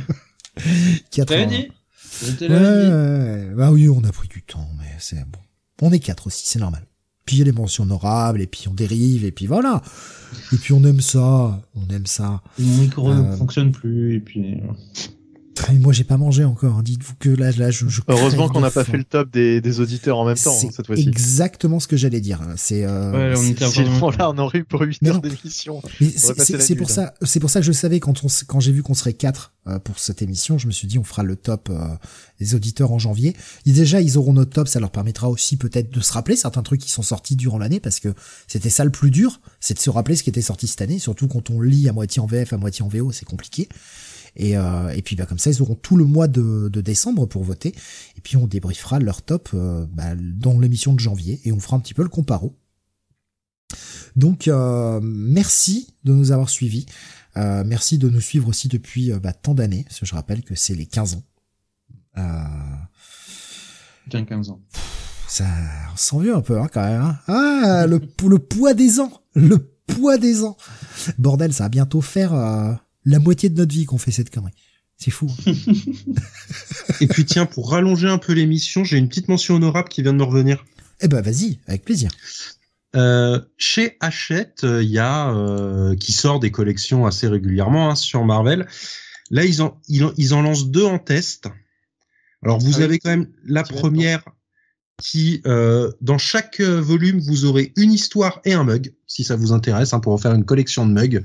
4h20. 1.13 1.27
gagné 1.27 1.73
C'était 2.03 2.49
Ouais, 2.49 2.59
vie. 2.59 2.91
ouais, 2.93 3.55
bah 3.55 3.71
oui, 3.71 3.89
on 3.89 4.03
a 4.05 4.11
pris 4.13 4.29
du 4.29 4.43
temps, 4.43 4.69
mais 4.79 4.93
c'est 4.99 5.25
bon. 5.25 5.39
On 5.83 5.93
est 5.93 6.01
quatre 6.01 6.27
aussi, 6.27 6.43
c'est 6.47 6.59
normal. 6.59 6.85
Puis 7.27 7.37
il 7.37 7.39
y 7.41 7.43
a 7.43 7.45
les 7.45 7.53
mentions 7.53 7.85
honorables, 7.85 8.41
et 8.41 8.47
puis 8.47 8.67
on 8.69 8.75
dérive, 8.75 9.25
et 9.25 9.33
puis 9.33 9.47
voilà. 9.47 9.83
Et 10.53 10.57
puis 10.57 10.73
on 10.73 10.83
aime 10.85 11.01
ça, 11.01 11.61
on 11.75 11.89
aime 11.95 12.07
ça. 12.07 12.43
Mon 12.59 12.77
micro 12.79 13.11
Euh, 13.11 13.31
ne 13.33 13.37
fonctionne 13.37 13.73
plus, 13.73 14.17
et 14.17 14.21
puis... 14.21 14.57
Et 15.73 15.79
moi 15.79 15.93
j'ai 15.93 16.05
pas 16.05 16.17
mangé 16.17 16.45
encore, 16.45 16.79
hein. 16.79 16.83
dites-vous 16.83 17.15
que 17.19 17.29
là, 17.29 17.51
là 17.53 17.71
je, 17.71 17.87
je 17.89 18.01
Heureusement 18.09 18.49
qu'on 18.49 18.61
de 18.61 18.65
n'a 18.65 18.71
pas 18.71 18.85
fait 18.85 18.97
le 18.97 19.05
top 19.05 19.31
des, 19.31 19.61
des 19.61 19.81
auditeurs 19.81 20.19
en 20.19 20.25
même 20.25 20.37
temps 20.37 20.57
hein, 20.57 20.69
cette 20.75 20.87
fois-ci. 20.87 21.09
exactement 21.09 21.81
ce 21.81 21.87
que 21.89 21.97
j'allais 21.97 22.21
dire. 22.21 22.41
C'est 22.57 22.85
euh, 22.85 23.13
Ouais, 23.13 23.39
on 23.39 23.43
était 23.45 23.65
là 24.19 24.31
on 24.31 24.39
aurait 24.39 24.59
eu 24.59 24.65
pour 24.65 24.81
8 24.81 24.99
Mais 25.03 25.11
heures 25.11 25.21
d'émission. 25.21 25.83
C'est- 26.01 26.75
pour 26.75 26.91
ça, 26.91 27.15
c'est 27.23 27.41
pour 27.41 27.51
ça 27.51 27.61
que 27.61 27.67
je 27.67 27.73
savais 27.73 28.01
quand 28.01 28.25
on, 28.25 28.29
quand 28.47 28.61
j'ai 28.61 28.73
vu 28.73 28.83
qu'on 28.83 28.95
serait 28.95 29.13
quatre 29.13 29.53
euh, 29.67 29.79
pour 29.79 29.99
cette 29.99 30.23
émission, 30.23 30.57
je 30.59 30.67
me 30.67 30.73
suis 30.73 30.87
dit 30.89 30.99
on 30.99 31.05
fera 31.05 31.23
le 31.23 31.37
top 31.37 31.69
euh, 31.71 31.79
des 32.39 32.55
auditeurs 32.55 32.93
en 32.93 32.99
janvier. 32.99 33.37
Et 33.67 33.73
déjà 33.73 34.01
ils 34.01 34.17
auront 34.19 34.33
notre 34.33 34.51
top, 34.53 34.69
ça 34.69 34.81
leur 34.81 34.91
permettra 34.91 35.29
aussi 35.29 35.57
peut-être 35.57 35.91
de 35.93 36.01
se 36.01 36.13
rappeler 36.13 36.37
certains 36.37 36.63
trucs 36.63 36.81
qui 36.81 36.91
sont 36.91 37.03
sortis 37.03 37.37
durant 37.37 37.59
l'année 37.59 37.81
parce 37.81 38.01
que 38.01 38.15
c'était 38.49 38.71
ça 38.71 38.85
le 38.85 38.91
plus 38.91 39.11
dur, 39.11 39.41
c'est 39.61 39.75
de 39.75 39.79
se 39.81 39.91
rappeler 39.91 40.17
ce 40.17 40.23
qui 40.23 40.31
était 40.31 40.41
sorti 40.43 40.67
cette 40.67 40.83
année, 40.83 40.99
surtout 40.99 41.29
quand 41.29 41.51
on 41.51 41.61
lit 41.61 41.89
à 41.89 41.93
moitié 41.93 42.21
en 42.23 42.27
VF, 42.27 42.53
à 42.53 42.57
moitié 42.57 42.85
en 42.85 42.89
VO, 42.89 43.13
c'est 43.13 43.27
compliqué. 43.27 43.69
Et, 44.37 44.57
euh, 44.57 44.89
et 44.91 45.03
puis 45.03 45.17
bah, 45.17 45.27
comme 45.27 45.39
ça 45.39 45.51
ils 45.51 45.61
auront 45.63 45.75
tout 45.75 45.97
le 45.97 46.05
mois 46.05 46.29
de, 46.29 46.69
de 46.73 46.81
décembre 46.81 47.27
pour 47.27 47.43
voter. 47.45 47.75
Et 48.17 48.21
puis 48.21 48.37
on 48.37 48.47
débriefera 48.47 48.99
leur 48.99 49.23
top 49.23 49.51
euh, 49.55 49.87
bah, 49.93 50.15
dans 50.17 50.59
l'émission 50.59 50.93
de 50.95 51.01
janvier 51.01 51.41
et 51.45 51.53
on 51.53 51.61
fera 51.61 51.77
un 51.77 51.81
petit 51.81 51.95
peu 51.95 52.03
le 52.03 52.09
comparo. 52.09 52.57
Donc 54.17 54.49
euh, 54.49 55.01
merci 55.03 55.95
de 56.05 56.13
nous 56.13 56.33
avoir 56.33 56.49
suivis. 56.49 56.87
Euh, 57.37 57.63
merci 57.65 57.97
de 57.99 58.09
nous 58.09 58.21
suivre 58.21 58.49
aussi 58.49 58.67
depuis 58.69 59.13
euh, 59.13 59.21
bah, 59.21 59.33
tant 59.33 59.55
d'années, 59.55 59.85
parce 59.85 60.01
que 60.01 60.07
je 60.07 60.15
rappelle 60.15 60.43
que 60.43 60.55
c'est 60.57 60.75
les 60.75 60.87
15 60.87 61.15
ans. 61.15 61.23
Euh, 62.19 62.23
Bien 64.09 64.25
15 64.25 64.51
ans. 64.51 64.61
ça, 65.29 65.45
on 65.93 65.97
se 65.97 66.05
sent 66.11 66.17
vieux 66.23 66.35
un 66.35 66.41
peu 66.41 66.59
hein, 66.61 66.67
quand 66.73 66.83
même. 66.83 67.03
hein. 67.03 67.19
Ah, 67.29 67.87
le, 67.87 68.01
le 68.29 68.39
poids 68.41 68.75
des 68.75 68.99
ans, 68.99 69.13
le 69.35 69.59
poids 69.87 70.19
des 70.19 70.43
ans. 70.43 70.57
Bordel, 71.19 71.53
ça 71.53 71.65
va 71.65 71.69
bientôt 71.69 72.01
faire 72.01 72.35
euh, 72.35 72.73
la 73.05 73.19
moitié 73.19 73.49
de 73.49 73.57
notre 73.57 73.73
vie 73.75 73.85
qu'on 73.85 73.99
fait 73.99 74.11
cette 74.11 74.31
connerie. 74.31 74.53
C'est 74.97 75.11
fou. 75.11 75.31
hein. 75.47 75.53
Et 77.01 77.07
puis 77.07 77.25
tiens, 77.25 77.47
pour 77.47 77.71
rallonger 77.71 78.09
un 78.09 78.19
peu 78.19 78.33
l'émission, 78.33 78.85
j'ai 78.85 78.99
une 78.99 79.09
petite 79.09 79.29
mention 79.29 79.55
honorable 79.57 79.89
qui 79.89 80.03
vient 80.03 80.13
de 80.13 80.19
me 80.19 80.25
revenir. 80.25 80.65
Eh 81.01 81.09
ben 81.09 81.23
vas-y, 81.23 81.59
avec 81.67 81.85
plaisir. 81.85 82.11
Euh, 82.97 83.41
chez 83.57 83.97
Hachette, 84.01 84.65
euh, 84.65 84.83
il 84.83 84.91
y 84.91 84.99
a 84.99 85.31
euh, 85.31 85.95
qui 85.97 86.13
sort 86.13 86.41
des 86.41 86.51
collections 86.51 87.07
assez 87.07 87.29
régulièrement 87.29 87.91
hein, 87.91 87.95
sur 87.95 88.25
Marvel. 88.25 88.67
Là, 89.31 89.45
ils 89.45 89.63
en 89.63 89.81
ils, 89.89 90.05
en- 90.05 90.13
ils 90.17 90.35
en 90.35 90.43
lancent 90.43 90.67
deux 90.69 90.85
en 90.85 90.99
test. 90.99 91.47
Alors 92.43 92.59
vous 92.59 92.75
Ah 92.75 92.79
oui. 92.79 92.83
avez 92.85 92.99
quand 92.99 93.11
même 93.11 93.29
la 93.45 93.63
première 93.63 94.25
qui 95.01 95.41
euh, 95.47 95.91
dans 96.03 96.19
chaque 96.19 96.61
volume 96.61 97.21
vous 97.21 97.45
aurez 97.47 97.73
une 97.77 97.93
histoire 97.93 98.41
et 98.45 98.53
un 98.53 98.65
mug 98.65 98.93
si 99.07 99.25
ça 99.25 99.37
vous 99.37 99.53
intéresse 99.53 99.95
hein, 99.95 100.01
pour 100.01 100.13
en 100.13 100.19
faire 100.19 100.35
une 100.35 100.45
collection 100.45 100.87
de 100.87 100.93
mugs. 100.93 101.25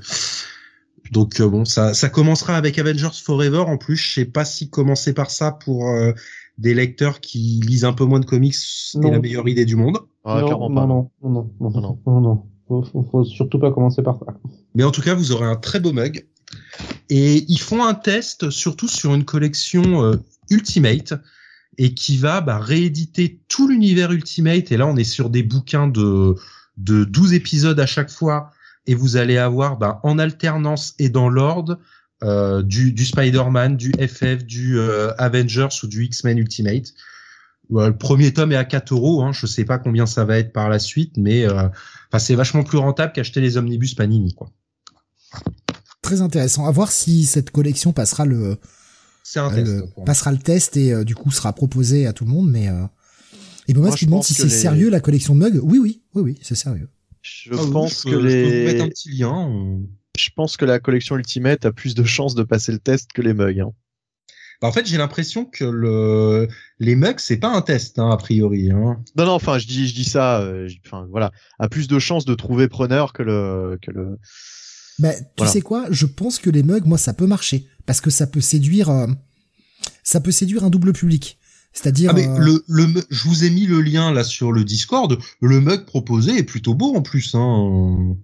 Donc 1.11 1.39
euh, 1.39 1.47
bon, 1.47 1.65
ça 1.65 1.93
ça 1.93 2.09
commencera 2.09 2.55
avec 2.55 2.79
Avengers 2.79 3.09
Forever 3.23 3.59
en 3.67 3.77
plus. 3.77 3.97
Je 3.97 4.13
sais 4.13 4.25
pas 4.25 4.45
si 4.45 4.69
commencer 4.69 5.13
par 5.13 5.31
ça 5.31 5.51
pour 5.51 5.89
euh, 5.89 6.11
des 6.57 6.73
lecteurs 6.73 7.19
qui 7.19 7.61
lisent 7.65 7.85
un 7.85 7.93
peu 7.93 8.05
moins 8.05 8.19
de 8.19 8.25
comics 8.25 8.55
est 8.55 8.97
Non. 8.97 9.11
la 9.11 9.19
meilleure 9.19 9.47
idée 9.47 9.65
du 9.65 9.75
monde. 9.75 9.99
Ah, 10.23 10.41
non, 10.41 10.47
clairement 10.47 10.69
non, 10.69 10.75
pas. 10.75 10.85
non, 10.87 11.11
non, 11.21 11.29
non, 11.59 11.69
non, 11.69 11.71
Non, 11.71 11.81
non, 11.81 11.99
non, 12.05 12.21
non. 12.21 12.43
Faut, 12.67 12.81
faut, 12.83 13.03
faut 13.11 13.23
surtout 13.23 13.59
pas 13.59 13.71
commencer 13.71 14.01
par 14.01 14.17
ça. 14.17 14.25
Mais 14.73 14.83
en 14.83 14.89
tout 14.91 15.01
cas, 15.01 15.13
vous 15.13 15.31
aurez 15.31 15.45
un 15.45 15.55
très 15.55 15.79
beau 15.79 15.93
mug. 15.93 16.25
Et 17.09 17.45
ils 17.47 17.59
font 17.59 17.83
un 17.83 17.93
test 17.93 18.49
surtout 18.49 18.87
sur 18.87 19.13
une 19.13 19.25
collection 19.25 20.03
euh, 20.03 20.15
Ultimate 20.49 21.13
et 21.77 21.93
qui 21.93 22.17
va 22.17 22.41
bah, 22.41 22.57
rééditer 22.57 23.39
tout 23.47 23.67
l'univers 23.67 24.11
Ultimate. 24.11 24.71
Et 24.71 24.77
là, 24.77 24.87
on 24.87 24.95
est 24.95 25.03
sur 25.03 25.29
des 25.29 25.43
bouquins 25.43 25.87
de, 25.87 26.35
de 26.77 27.03
12 27.03 27.33
épisodes 27.33 27.79
à 27.79 27.85
chaque 27.85 28.09
fois. 28.09 28.49
Et 28.87 28.93
vous 28.95 29.17
allez 29.17 29.37
avoir 29.37 29.77
bah, 29.77 29.99
en 30.03 30.19
alternance 30.19 30.93
et 30.99 31.09
dans 31.09 31.29
l'ordre 31.29 31.79
euh, 32.23 32.61
du, 32.61 32.91
du 32.91 33.05
Spider-Man, 33.05 33.77
du 33.77 33.91
FF, 33.93 34.45
du 34.45 34.77
euh, 34.79 35.11
Avengers 35.17 35.67
ou 35.83 35.87
du 35.87 36.05
X-Men 36.05 36.37
Ultimate. 36.37 36.93
Ouais, 37.69 37.87
le 37.87 37.97
premier 37.97 38.31
tome 38.31 38.51
est 38.51 38.55
à 38.57 38.63
4 38.65 38.93
euros. 38.93 39.23
Hein. 39.23 39.31
Je 39.33 39.47
sais 39.47 39.65
pas 39.65 39.79
combien 39.79 40.05
ça 40.05 40.23
va 40.23 40.37
être 40.37 40.53
par 40.53 40.69
la 40.69 40.77
suite, 40.79 41.17
mais 41.17 41.45
euh, 41.47 41.67
enfin, 42.09 42.19
c'est 42.19 42.35
vachement 42.35 42.63
plus 42.63 42.77
rentable 42.77 43.11
qu'acheter 43.11 43.41
les 43.41 43.57
omnibus 43.57 43.95
Panini. 43.95 44.33
Quoi. 44.35 44.51
Très 46.01 46.21
intéressant. 46.21 46.65
À 46.67 46.71
voir 46.71 46.91
si 46.91 47.25
cette 47.25 47.49
collection 47.49 47.91
passera 47.91 48.25
le, 48.25 48.57
un 49.35 49.51
Euh, 49.51 49.55
test. 49.55 49.65
le- 49.97 50.03
passera 50.05 50.31
le 50.31 50.37
test 50.37 50.77
et 50.77 50.93
euh, 50.93 51.03
du 51.03 51.15
coup 51.15 51.31
sera 51.31 51.53
proposé 51.53 52.05
à 52.05 52.13
tout 52.13 52.25
le 52.25 52.29
monde. 52.31 52.49
Mais 52.51 52.69
euh... 52.69 52.83
et 53.67 53.73
Bomas 53.73 53.87
Moi, 53.89 53.97
qui 53.97 54.05
demande 54.05 54.23
si 54.23 54.35
c'est 54.35 54.43
les- 54.43 54.49
sérieux 54.49 54.89
la 54.91 54.99
collection 54.99 55.35
de 55.35 55.39
mugs. 55.39 55.59
Oui, 55.63 55.79
oui, 55.79 56.03
oui, 56.13 56.21
oui, 56.21 56.39
c'est 56.43 56.53
sérieux. 56.55 56.87
Je 57.27 57.49
Ah 57.53 57.63
oui, 57.63 57.71
pense 57.71 58.03
je 58.03 58.03
que 58.11 58.15
peux- 58.15 58.29
je 58.29 58.35
peux 58.35 58.43
vous 58.43 58.65
mettre 58.65 58.81
un 58.81 58.85
les, 58.85 58.89
petit 58.91 59.09
lien. 59.11 59.31
on- 59.33 59.87
je 60.17 60.29
pense 60.35 60.57
que 60.57 60.65
la 60.65 60.79
collection 60.79 61.15
Ultimate 61.17 61.65
a 61.65 61.71
plus 61.71 61.95
de 61.95 62.03
chances 62.03 62.35
de 62.35 62.43
passer 62.43 62.71
le 62.71 62.77
test 62.79 63.11
que 63.13 63.21
les 63.23 63.33
mugs. 63.33 63.59
Hein. 63.61 63.71
Bah, 64.61 64.67
en 64.67 64.71
fait, 64.71 64.85
j'ai 64.85 64.97
l'impression 64.97 65.43
que 65.45 65.65
le 65.65 66.47
les 66.79 66.95
mugs 66.95 67.17
c'est 67.19 67.37
pas 67.37 67.49
un 67.49 67.61
test 67.61 67.97
hein, 67.99 68.09
a 68.11 68.17
priori. 68.17 68.69
Hein. 68.71 69.03
Non, 69.17 69.25
non, 69.25 69.31
enfin, 69.33 69.57
je 69.57 69.65
dis, 69.67 69.87
je 69.87 69.95
dis 69.95 70.05
ça. 70.05 70.39
euh, 70.41 70.67
je- 70.67 70.77
Enfin, 70.85 71.07
voilà, 71.09 71.31
a 71.59 71.67
plus 71.67 71.87
de 71.87 71.97
chances 71.99 72.25
de 72.25 72.35
trouver 72.35 72.67
preneur 72.67 73.11
que 73.11 73.23
le, 73.23 73.77
que 73.81 73.89
le. 73.91 74.17
Bah, 74.99 75.13
tu 75.13 75.25
Voilà. 75.39 75.51
sais 75.51 75.61
quoi? 75.61 75.85
Je 75.89 76.05
pense 76.05 76.37
que 76.39 76.49
les 76.49 76.63
mugs, 76.63 76.85
moi, 76.85 76.97
ça 76.97 77.13
peut 77.13 77.27
marcher 77.27 77.65
parce 77.85 77.99
que 78.01 78.09
ça 78.11 78.27
peut 78.27 78.39
séduire, 78.39 78.89
euh, 78.89 79.07
ça 80.03 80.21
peut 80.21 80.31
séduire 80.31 80.63
un 80.63 80.69
double 80.69 80.93
public. 80.93 81.37
C'est-à-dire, 81.75 82.13
Ah 82.15 82.17
euh, 82.17 82.37
le 82.39 82.63
le 82.67 83.03
je 83.09 83.27
vous 83.27 83.43
ai 83.43 83.49
mis 83.49 83.65
le 83.65 83.81
lien 83.81 84.11
là 84.13 84.23
sur 84.23 84.51
le 84.53 84.63
Discord. 84.63 85.19
Le 85.41 85.59
mug 85.59 85.85
proposé 85.85 86.37
est 86.37 86.43
plutôt 86.43 86.73
beau 86.73 86.95
en 86.95 87.01
plus. 87.01 87.35
Hein. 87.35 88.15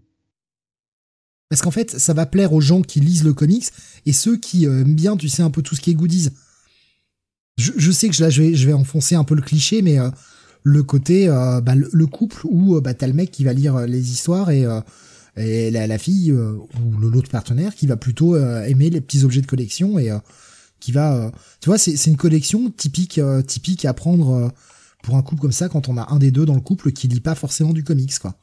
parce 1.50 1.62
qu'en 1.62 1.70
fait, 1.72 2.00
ça 2.00 2.14
va 2.14 2.26
plaire 2.26 2.54
aux 2.54 2.62
gens 2.62 2.82
qui 2.82 3.02
lisent 3.02 3.26
le 3.26 3.34
comics 3.34 3.66
et 4.06 4.14
ceux 4.14 4.38
qui 4.38 4.66
euh, 4.66 4.82
aiment 4.82 4.96
bien, 4.96 5.18
tu 5.18 5.28
sais, 5.28 5.44
un 5.44 5.50
peu 5.50 5.62
tout 5.62 5.76
ce 5.76 5.82
qui 5.82 5.92
est 5.92 5.96
goodies. 5.96 6.30
Je, 7.58 7.74
je 7.76 7.92
sais 7.92 8.08
que 8.08 8.22
là, 8.24 8.30
je 8.30 8.42
vais, 8.42 8.56
je 8.56 8.66
vais 8.66 8.74
enfoncer 8.74 9.16
un 9.16 9.26
peu 9.26 9.36
le 9.36 9.42
cliché, 9.42 9.82
mais 9.82 10.00
euh, 10.00 10.10
le 10.64 10.82
côté, 10.82 11.28
euh, 11.28 11.60
bah, 11.60 11.76
le, 11.76 11.90
le 11.92 12.08
couple 12.08 12.40
où 12.46 12.80
bah, 12.80 12.94
t'as 12.94 13.08
le 13.08 13.14
mec 13.14 13.32
qui 13.32 13.44
va 13.44 13.52
lire 13.52 13.82
les 13.82 14.12
histoires 14.12 14.50
et, 14.50 14.66
et 15.36 15.72
la, 15.72 15.88
la 15.88 15.98
fille 15.98 16.32
ou 16.32 16.98
l'autre 17.02 17.30
partenaire 17.30 17.76
qui 17.76 17.86
va 17.86 17.98
plutôt 17.98 18.38
aimer 18.38 18.90
les 18.90 19.02
petits 19.02 19.26
objets 19.26 19.42
de 19.42 19.48
collection 19.48 20.00
et 20.00 20.10
qui 20.82 20.92
va, 20.92 21.16
euh, 21.16 21.32
tu 21.62 21.70
vois, 21.70 21.78
c'est 21.78 22.08
une 22.08 22.18
collection 22.18 22.70
typique, 22.70 23.18
euh, 23.20 23.42
typique 23.42 23.86
à 23.86 23.94
prendre 23.94 24.32
euh, 24.32 24.50
pour 25.04 25.16
un 25.16 25.22
couple 25.22 25.42
comme 25.42 25.52
ça 25.54 25.70
quand 25.70 25.88
on 25.88 25.98
a 25.98 26.12
un 26.12 26.20
des 26.20 26.32
deux 26.32 26.46
dans 26.46 26.56
le 26.56 26.62
couple 26.62 26.92
qui 26.92 27.08
lit 27.08 27.22
pas 27.22 27.36
forcément 27.36 27.72
du 27.72 27.86
comics, 27.86 28.20
quoi. 28.20 28.36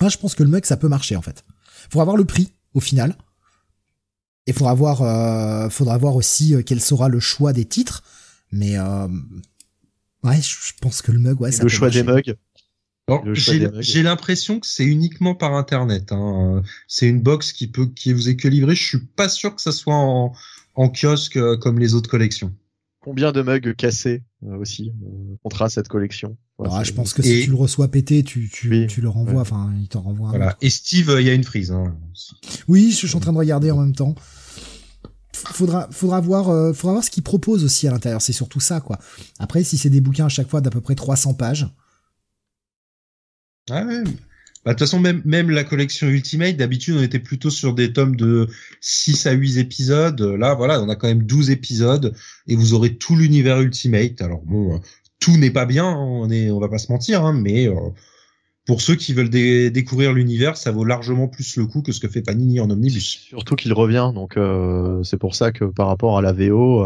Ah, 0.00 0.08
je 0.08 0.18
pense 0.18 0.34
que 0.34 0.42
le 0.42 0.50
mug 0.50 0.64
ça 0.64 0.76
peut 0.76 0.88
marcher 0.88 1.16
en 1.16 1.22
fait. 1.22 1.44
Faudra 1.90 2.04
voir 2.04 2.16
le 2.16 2.24
prix 2.24 2.52
au 2.74 2.80
final. 2.80 3.16
Et 4.46 4.52
faudra 4.52 4.74
voir, 4.74 5.02
euh, 5.02 5.68
faudra 5.70 5.98
voir 5.98 6.14
aussi 6.14 6.54
euh, 6.54 6.62
quel 6.64 6.80
sera 6.80 7.08
le 7.08 7.18
choix 7.18 7.52
des 7.52 7.64
titres. 7.64 8.04
Mais 8.52 8.78
euh, 8.78 9.08
ouais, 10.22 10.40
je 10.40 10.72
pense 10.80 11.02
que 11.02 11.10
le 11.10 11.18
mug, 11.18 11.40
ouais, 11.40 11.50
ça 11.50 11.64
le 11.64 11.68
peut 11.68 11.74
choix 11.74 11.88
marcher. 11.88 12.02
des 12.04 12.12
mugs. 12.12 13.72
j'ai 13.80 14.02
l'impression 14.02 14.60
que 14.60 14.66
c'est 14.66 14.84
uniquement 14.84 15.34
par 15.34 15.54
internet. 15.54 16.12
Hein. 16.12 16.62
C'est 16.86 17.08
une 17.08 17.22
box 17.22 17.52
qui 17.52 17.66
peut 17.66 17.86
qui 17.86 18.12
vous 18.12 18.28
est 18.28 18.36
que 18.36 18.46
livrée. 18.46 18.76
Je 18.76 18.86
suis 18.86 19.00
pas 19.00 19.28
sûr 19.28 19.54
que 19.54 19.60
ça 19.60 19.72
soit 19.72 19.96
en 19.96 20.32
en 20.76 20.88
kiosque 20.90 21.36
euh, 21.36 21.56
comme 21.56 21.78
les 21.78 21.94
autres 21.94 22.08
collections. 22.10 22.54
Combien 23.00 23.30
de 23.32 23.40
mugs 23.42 23.74
cassés 23.76 24.22
euh, 24.44 24.56
aussi 24.56 24.92
euh, 25.04 25.36
comptera 25.42 25.68
cette 25.68 25.88
collection? 25.88 26.36
Ouais, 26.58 26.68
Ah, 26.70 26.78
c'est- 26.78 26.90
je 26.90 26.94
pense 26.94 27.12
que 27.12 27.22
si 27.22 27.32
Et- 27.32 27.44
tu 27.44 27.50
le 27.50 27.56
reçois 27.56 27.88
pété, 27.88 28.22
tu, 28.24 28.48
tu, 28.52 28.68
Oui, 28.70 28.86
tu 28.86 29.00
le 29.00 29.08
renvoies, 29.08 29.34
ouais. 29.34 29.40
enfin, 29.40 29.72
il 29.80 29.88
t'en 29.88 30.00
renvoie 30.02 30.30
Voilà. 30.30 30.56
Et 30.60 30.70
Steve, 30.70 31.10
euh, 31.10 31.20
il 31.20 31.26
y 31.26 31.30
a 31.30 31.34
une 31.34 31.44
frise. 31.44 31.70
Hein. 31.72 31.96
Oui, 32.68 32.90
je 32.92 33.06
suis 33.06 33.16
en 33.16 33.20
train 33.20 33.32
de 33.32 33.38
regarder 33.38 33.70
en 33.70 33.78
même 33.80 33.94
temps. 33.94 34.14
Faudra, 35.32 35.86
faudra 35.90 36.20
voir, 36.20 36.48
euh, 36.48 36.72
faudra 36.72 36.92
voir 36.94 37.04
ce 37.04 37.10
qu'ils 37.10 37.22
proposent 37.22 37.62
aussi 37.62 37.86
à 37.86 37.90
l'intérieur. 37.90 38.22
C'est 38.22 38.32
surtout 38.32 38.58
ça, 38.60 38.80
quoi. 38.80 38.98
Après, 39.38 39.62
si 39.64 39.76
c'est 39.78 39.90
des 39.90 40.00
bouquins 40.00 40.26
à 40.26 40.30
chaque 40.30 40.48
fois 40.48 40.60
d'à 40.62 40.70
peu 40.70 40.80
près 40.80 40.94
300 40.94 41.34
pages, 41.34 41.68
Ah 43.70 43.84
ouais. 43.84 44.02
Bah, 44.66 44.72
de 44.72 44.78
toute 44.78 44.80
façon, 44.88 44.98
même, 44.98 45.22
même 45.24 45.48
la 45.50 45.62
collection 45.62 46.08
Ultimate, 46.08 46.56
d'habitude, 46.56 46.96
on 46.98 47.02
était 47.02 47.20
plutôt 47.20 47.50
sur 47.50 47.72
des 47.72 47.92
tomes 47.92 48.16
de 48.16 48.48
6 48.80 49.24
à 49.26 49.30
8 49.30 49.58
épisodes. 49.58 50.20
Là, 50.20 50.54
voilà, 50.54 50.82
on 50.82 50.88
a 50.88 50.96
quand 50.96 51.06
même 51.06 51.22
12 51.22 51.50
épisodes 51.50 52.12
et 52.48 52.56
vous 52.56 52.74
aurez 52.74 52.96
tout 52.96 53.14
l'univers 53.14 53.60
Ultimate. 53.60 54.20
Alors 54.20 54.42
bon, 54.42 54.74
euh, 54.74 54.78
tout 55.20 55.36
n'est 55.36 55.52
pas 55.52 55.66
bien, 55.66 55.86
hein, 55.86 55.96
on 55.96 56.28
est, 56.30 56.50
on 56.50 56.58
va 56.58 56.68
pas 56.68 56.78
se 56.78 56.90
mentir, 56.90 57.24
hein, 57.24 57.32
mais 57.32 57.68
euh, 57.68 57.76
pour 58.66 58.80
ceux 58.80 58.96
qui 58.96 59.14
veulent 59.14 59.30
dé- 59.30 59.70
découvrir 59.70 60.12
l'univers, 60.12 60.56
ça 60.56 60.72
vaut 60.72 60.84
largement 60.84 61.28
plus 61.28 61.56
le 61.56 61.66
coup 61.66 61.82
que 61.82 61.92
ce 61.92 62.00
que 62.00 62.08
fait 62.08 62.22
Panini 62.22 62.58
en 62.58 62.68
omnibus. 62.68 63.20
Surtout 63.20 63.54
qu'il 63.54 63.72
revient, 63.72 64.10
donc 64.16 64.36
euh, 64.36 65.00
c'est 65.04 65.16
pour 65.16 65.36
ça 65.36 65.52
que 65.52 65.64
par 65.64 65.86
rapport 65.86 66.18
à 66.18 66.22
la 66.22 66.32
VO, 66.32 66.84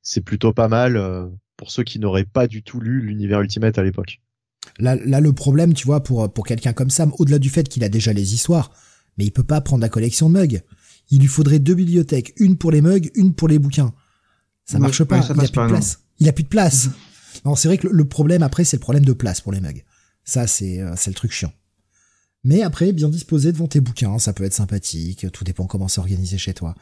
c'est 0.00 0.20
plutôt 0.20 0.52
pas 0.52 0.68
mal 0.68 1.28
pour 1.56 1.72
ceux 1.72 1.82
qui 1.82 1.98
n'auraient 1.98 2.24
pas 2.24 2.46
du 2.46 2.62
tout 2.62 2.78
lu 2.78 3.00
l'univers 3.00 3.40
Ultimate 3.40 3.78
à 3.78 3.82
l'époque. 3.82 4.20
Là, 4.78 4.96
là, 4.96 5.20
le 5.20 5.32
problème, 5.32 5.74
tu 5.74 5.86
vois, 5.86 6.02
pour 6.02 6.32
pour 6.32 6.46
quelqu'un 6.46 6.72
comme 6.72 6.90
Sam, 6.90 7.12
au-delà 7.18 7.38
du 7.38 7.50
fait 7.50 7.68
qu'il 7.68 7.84
a 7.84 7.88
déjà 7.88 8.12
les 8.12 8.34
histoires, 8.34 8.70
mais 9.18 9.24
il 9.24 9.30
peut 9.30 9.44
pas 9.44 9.60
prendre 9.60 9.82
la 9.82 9.88
collection 9.88 10.28
de 10.28 10.38
mugs. 10.38 10.62
Il 11.10 11.20
lui 11.20 11.28
faudrait 11.28 11.58
deux 11.58 11.74
bibliothèques, 11.74 12.34
une 12.36 12.56
pour 12.56 12.72
les 12.72 12.80
mugs, 12.80 13.10
une 13.14 13.34
pour 13.34 13.48
les 13.48 13.58
bouquins. 13.58 13.92
Ça 14.64 14.78
marche 14.78 15.04
pas. 15.04 15.22
ça 15.22 15.28
il 15.28 15.32
a 15.32 15.34
passe 15.34 15.50
plus 15.50 15.52
de 15.52 15.54
pas, 15.54 15.68
place. 15.68 16.00
Il 16.18 16.28
a 16.28 16.32
plus 16.32 16.44
de 16.44 16.48
place. 16.48 16.88
Non, 17.44 17.54
c'est 17.54 17.68
vrai 17.68 17.78
que 17.78 17.86
le, 17.86 17.92
le 17.92 18.04
problème 18.04 18.42
après, 18.42 18.64
c'est 18.64 18.76
le 18.76 18.80
problème 18.80 19.04
de 19.04 19.12
place 19.12 19.40
pour 19.40 19.52
les 19.52 19.60
mugs. 19.60 19.84
Ça, 20.24 20.46
c'est 20.46 20.80
euh, 20.80 20.94
c'est 20.96 21.10
le 21.10 21.14
truc 21.14 21.30
chiant. 21.30 21.52
Mais 22.46 22.62
après, 22.62 22.92
bien 22.92 23.08
disposé 23.08 23.50
devant 23.50 23.66
tes 23.66 23.80
bouquins, 23.80 24.20
ça 24.20 24.32
peut 24.32 24.44
être 24.44 24.54
sympathique, 24.54 25.26
tout 25.32 25.42
dépend 25.42 25.66
comment 25.66 25.88
c'est 25.88 25.98
organisé 25.98 26.38
chez 26.38 26.54
toi. 26.54 26.76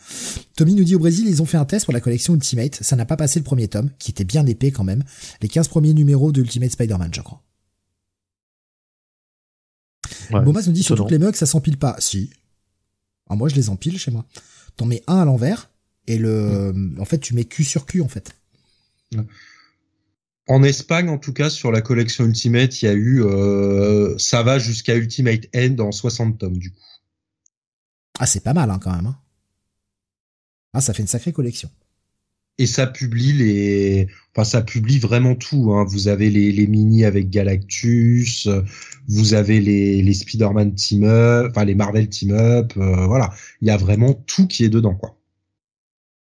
Tommy 0.56 0.74
nous 0.74 0.84
dit 0.84 0.94
au 0.94 0.98
Brésil, 0.98 1.26
ils 1.26 1.40
ont 1.40 1.46
fait 1.46 1.56
un 1.56 1.64
test 1.64 1.86
pour 1.86 1.94
la 1.94 2.02
collection 2.02 2.34
Ultimate, 2.34 2.74
ça 2.82 2.96
n'a 2.96 3.06
pas 3.06 3.16
passé 3.16 3.38
le 3.38 3.44
premier 3.44 3.66
tome, 3.66 3.88
qui 3.98 4.10
était 4.10 4.24
bien 4.24 4.44
épais 4.44 4.72
quand 4.72 4.84
même, 4.84 5.02
les 5.40 5.48
15 5.48 5.68
premiers 5.68 5.94
numéros 5.94 6.32
de 6.32 6.42
Ultimate 6.42 6.72
Spider-Man, 6.72 7.08
je 7.14 7.22
crois. 7.22 7.42
Ouais, 10.30 10.40
Bomas 10.42 10.62
nous 10.66 10.72
dit 10.72 10.82
sur 10.82 10.96
toutes 10.96 11.10
les 11.10 11.18
mugs, 11.18 11.34
ça 11.34 11.46
s'empile 11.46 11.76
pas. 11.78 11.96
Si. 11.98 12.30
Ah, 13.28 13.36
moi, 13.36 13.48
je 13.48 13.54
les 13.54 13.68
empile 13.70 13.98
chez 13.98 14.10
moi. 14.10 14.24
T'en 14.76 14.86
mets 14.86 15.02
un 15.06 15.18
à 15.18 15.24
l'envers, 15.24 15.70
et 16.06 16.18
le, 16.18 16.72
Mm. 16.72 17.00
en 17.00 17.04
fait, 17.04 17.18
tu 17.18 17.34
mets 17.34 17.44
cul 17.44 17.64
sur 17.64 17.86
cul, 17.86 18.00
en 18.02 18.08
fait. 18.08 18.34
En 20.46 20.62
Espagne, 20.62 21.08
en 21.08 21.16
tout 21.18 21.32
cas, 21.32 21.48
sur 21.48 21.72
la 21.72 21.80
collection 21.80 22.24
Ultimate, 22.26 22.82
il 22.82 22.84
y 22.84 22.88
a 22.88 22.92
eu, 22.92 23.22
euh, 23.24 24.16
ça 24.18 24.42
va 24.42 24.58
jusqu'à 24.58 24.94
Ultimate 24.96 25.46
End 25.56 25.76
en 25.78 25.90
60 25.92 26.38
tomes, 26.38 26.58
du 26.58 26.70
coup. 26.70 26.80
Ah, 28.18 28.26
c'est 28.26 28.40
pas 28.44 28.52
mal, 28.52 28.70
hein, 28.70 28.78
quand 28.82 28.94
même. 28.94 29.06
hein. 29.06 29.18
Ah, 30.74 30.80
ça 30.80 30.92
fait 30.92 31.02
une 31.02 31.08
sacrée 31.08 31.32
collection. 31.32 31.70
Et 32.58 32.66
ça 32.66 32.86
publie 32.86 33.32
les, 33.32 34.06
enfin, 34.34 34.44
ça 34.44 34.62
publie 34.62 34.98
vraiment 35.00 35.34
tout, 35.34 35.72
hein. 35.72 35.84
Vous 35.88 36.06
avez 36.08 36.30
les, 36.30 36.52
les 36.52 36.66
mini 36.68 37.04
avec 37.04 37.28
Galactus, 37.30 38.48
vous 39.08 39.34
avez 39.34 39.60
les, 39.60 40.02
les 40.02 40.14
Spider-Man 40.14 40.74
team 40.74 41.02
up, 41.04 41.48
enfin, 41.50 41.64
les 41.64 41.74
Marvel 41.74 42.08
team 42.08 42.30
up, 42.32 42.72
euh, 42.76 43.06
voilà. 43.06 43.32
Il 43.60 43.66
y 43.68 43.70
a 43.72 43.76
vraiment 43.76 44.14
tout 44.14 44.46
qui 44.46 44.64
est 44.64 44.68
dedans, 44.68 44.94
quoi. 44.94 45.18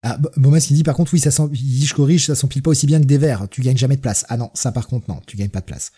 Ah, 0.03 0.19
Bomas 0.37 0.61
qui 0.61 0.75
dit 0.75 0.85
par 0.85 0.95
contre 0.95 1.13
oui 1.15 1.19
ça 1.21 1.31
s'em- 1.33 1.51
il 1.53 1.59
dit 1.81 1.87
je 1.87 1.95
corrige 1.95 2.27
ça 2.27 2.37
s'empile 2.37 2.63
pas 2.63 2.71
aussi 2.71 2.87
bien 2.87 3.01
que 3.01 3.07
des 3.07 3.19
verres 3.19 3.49
tu 3.51 3.61
gagnes 3.61 3.79
jamais 3.79 3.97
de 3.97 4.01
place 4.01 4.25
ah 4.29 4.37
non 4.37 4.51
ça 4.55 4.71
par 4.71 4.87
contre 4.87 5.09
non 5.09 5.21
tu 5.27 5.37
gagnes 5.37 5.49
pas 5.49 5.61
de 5.61 5.65
place 5.65 5.91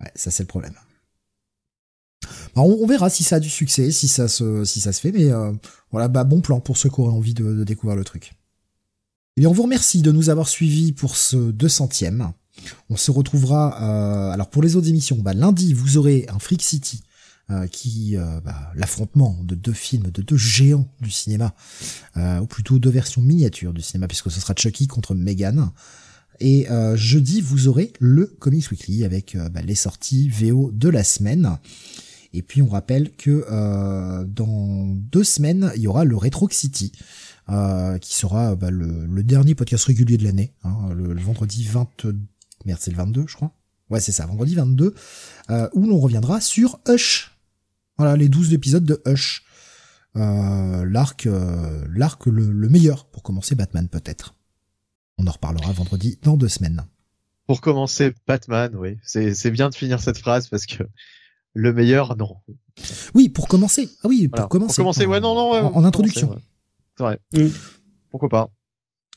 ouais 0.00 0.10
ça 0.14 0.30
c'est 0.30 0.44
le 0.44 0.46
problème 0.48 0.74
Bah, 2.54 2.62
on, 2.62 2.78
on 2.82 2.86
verra 2.86 3.10
si 3.10 3.24
ça 3.24 3.36
a 3.36 3.40
du 3.40 3.50
succès 3.50 3.90
si 3.90 4.06
ça 4.06 4.28
se 4.28 4.64
si 4.64 4.80
ça 4.80 4.92
se 4.92 5.00
fait 5.00 5.12
mais 5.12 5.30
euh, 5.32 5.52
voilà 5.90 6.06
bah 6.08 6.22
bon 6.24 6.40
plan 6.40 6.60
pour 6.60 6.76
ceux 6.76 6.88
qui 6.88 7.00
auraient 7.00 7.12
envie 7.12 7.34
de, 7.34 7.42
de 7.54 7.64
découvrir 7.64 7.96
le 7.96 8.04
truc 8.04 8.32
et 9.36 9.40
bien 9.40 9.48
on 9.48 9.52
vous 9.52 9.64
remercie 9.64 10.02
de 10.02 10.12
nous 10.12 10.30
avoir 10.30 10.48
suivis 10.48 10.92
pour 10.92 11.16
ce 11.16 11.36
200e 11.52 12.30
on 12.88 12.96
se 12.96 13.10
retrouvera 13.10 13.82
euh, 13.82 14.32
alors 14.32 14.50
pour 14.50 14.62
les 14.62 14.76
autres 14.76 14.88
émissions 14.88 15.18
bah 15.18 15.34
lundi 15.34 15.72
vous 15.72 15.96
aurez 15.96 16.26
un 16.28 16.38
Freak 16.38 16.62
City 16.62 17.02
euh, 17.48 17.68
qui 17.68 18.16
euh, 18.16 18.40
bah, 18.40 18.72
l'affrontement 18.74 19.38
de 19.44 19.54
deux 19.54 19.72
films 19.72 20.10
de 20.10 20.20
deux 20.20 20.36
géants 20.36 20.92
du 21.00 21.12
cinéma 21.12 21.54
euh, 22.16 22.40
ou 22.40 22.46
plutôt 22.46 22.80
deux 22.80 22.90
versions 22.90 23.22
miniatures 23.22 23.72
du 23.72 23.82
cinéma, 23.82 24.08
puisque 24.08 24.32
ce 24.32 24.40
sera 24.40 24.52
Chucky 24.56 24.88
contre 24.88 25.14
Megan. 25.14 25.70
Et 26.40 26.68
euh, 26.70 26.96
jeudi, 26.96 27.40
vous 27.40 27.68
aurez 27.68 27.92
le 28.00 28.26
Comics 28.26 28.68
Weekly 28.72 29.04
avec 29.04 29.36
bah, 29.52 29.62
les 29.62 29.76
sorties 29.76 30.28
VO 30.28 30.72
de 30.72 30.88
la 30.88 31.04
semaine. 31.04 31.56
Et 32.32 32.42
puis 32.42 32.62
on 32.62 32.66
rappelle 32.66 33.12
que 33.12 33.46
dans 34.24 34.88
deux 34.88 35.22
semaines, 35.22 35.70
il 35.76 35.82
y 35.82 35.86
aura 35.86 36.04
le 36.04 36.16
Retro 36.16 36.48
City, 36.50 36.90
euh, 37.48 37.98
qui 37.98 38.14
sera 38.14 38.56
bah, 38.56 38.70
le, 38.70 39.06
le 39.06 39.22
dernier 39.22 39.54
podcast 39.54 39.84
régulier 39.84 40.16
de 40.16 40.24
l'année, 40.24 40.52
hein, 40.64 40.88
le, 40.94 41.12
le 41.12 41.20
vendredi 41.20 41.64
20... 41.64 42.06
Merde, 42.64 42.78
c'est 42.82 42.90
le 42.90 42.96
22, 42.96 43.24
je 43.28 43.34
crois. 43.36 43.52
Ouais, 43.90 44.00
c'est 44.00 44.10
ça, 44.12 44.26
vendredi 44.26 44.54
22, 44.56 44.94
euh, 45.50 45.68
où 45.74 45.86
l'on 45.86 45.98
reviendra 46.00 46.40
sur 46.40 46.80
Hush. 46.88 47.36
Voilà, 47.98 48.16
les 48.16 48.28
12 48.28 48.52
épisodes 48.52 48.84
de 48.84 49.00
Hush 49.06 49.42
euh, 50.16 50.84
l'arc 50.90 51.26
euh, 51.26 51.84
l'arc 51.90 52.24
le, 52.26 52.50
le 52.50 52.68
meilleur 52.70 53.04
pour 53.04 53.22
commencer 53.22 53.54
Batman 53.54 53.86
peut-être. 53.88 54.34
On 55.18 55.26
en 55.26 55.30
reparlera 55.30 55.72
vendredi 55.72 56.18
dans 56.22 56.36
deux 56.38 56.48
semaines. 56.48 56.84
Pour 57.46 57.60
commencer, 57.60 58.14
Batman, 58.26 58.74
oui. 58.76 58.96
C'est 59.04 59.34
c'est 59.34 59.50
bien 59.50 59.68
de 59.68 59.74
finir 59.74 60.00
cette 60.00 60.16
phrase 60.18 60.48
parce 60.48 60.64
que 60.66 60.84
le 61.52 61.72
meilleur, 61.74 62.16
non. 62.16 62.36
Oui, 63.14 63.28
pour 63.28 63.46
commencer. 63.46 63.88
Ah 64.02 64.08
oui, 64.08 64.26
pour 64.28 64.36
Voilà. 64.38 64.48
commencer. 64.48 64.74
Pour 64.76 64.84
commencer, 64.84 65.06
ouais, 65.06 65.20
non, 65.20 65.34
non, 65.34 65.52
ouais, 65.52 65.60
En, 65.60 65.84
introduction. 65.84 66.30
ouais. 66.30 66.38
C'est 66.96 67.04
vrai. 67.04 67.18
Mm. 67.32 67.48
Pourquoi 68.10 68.28
pas 68.28 68.50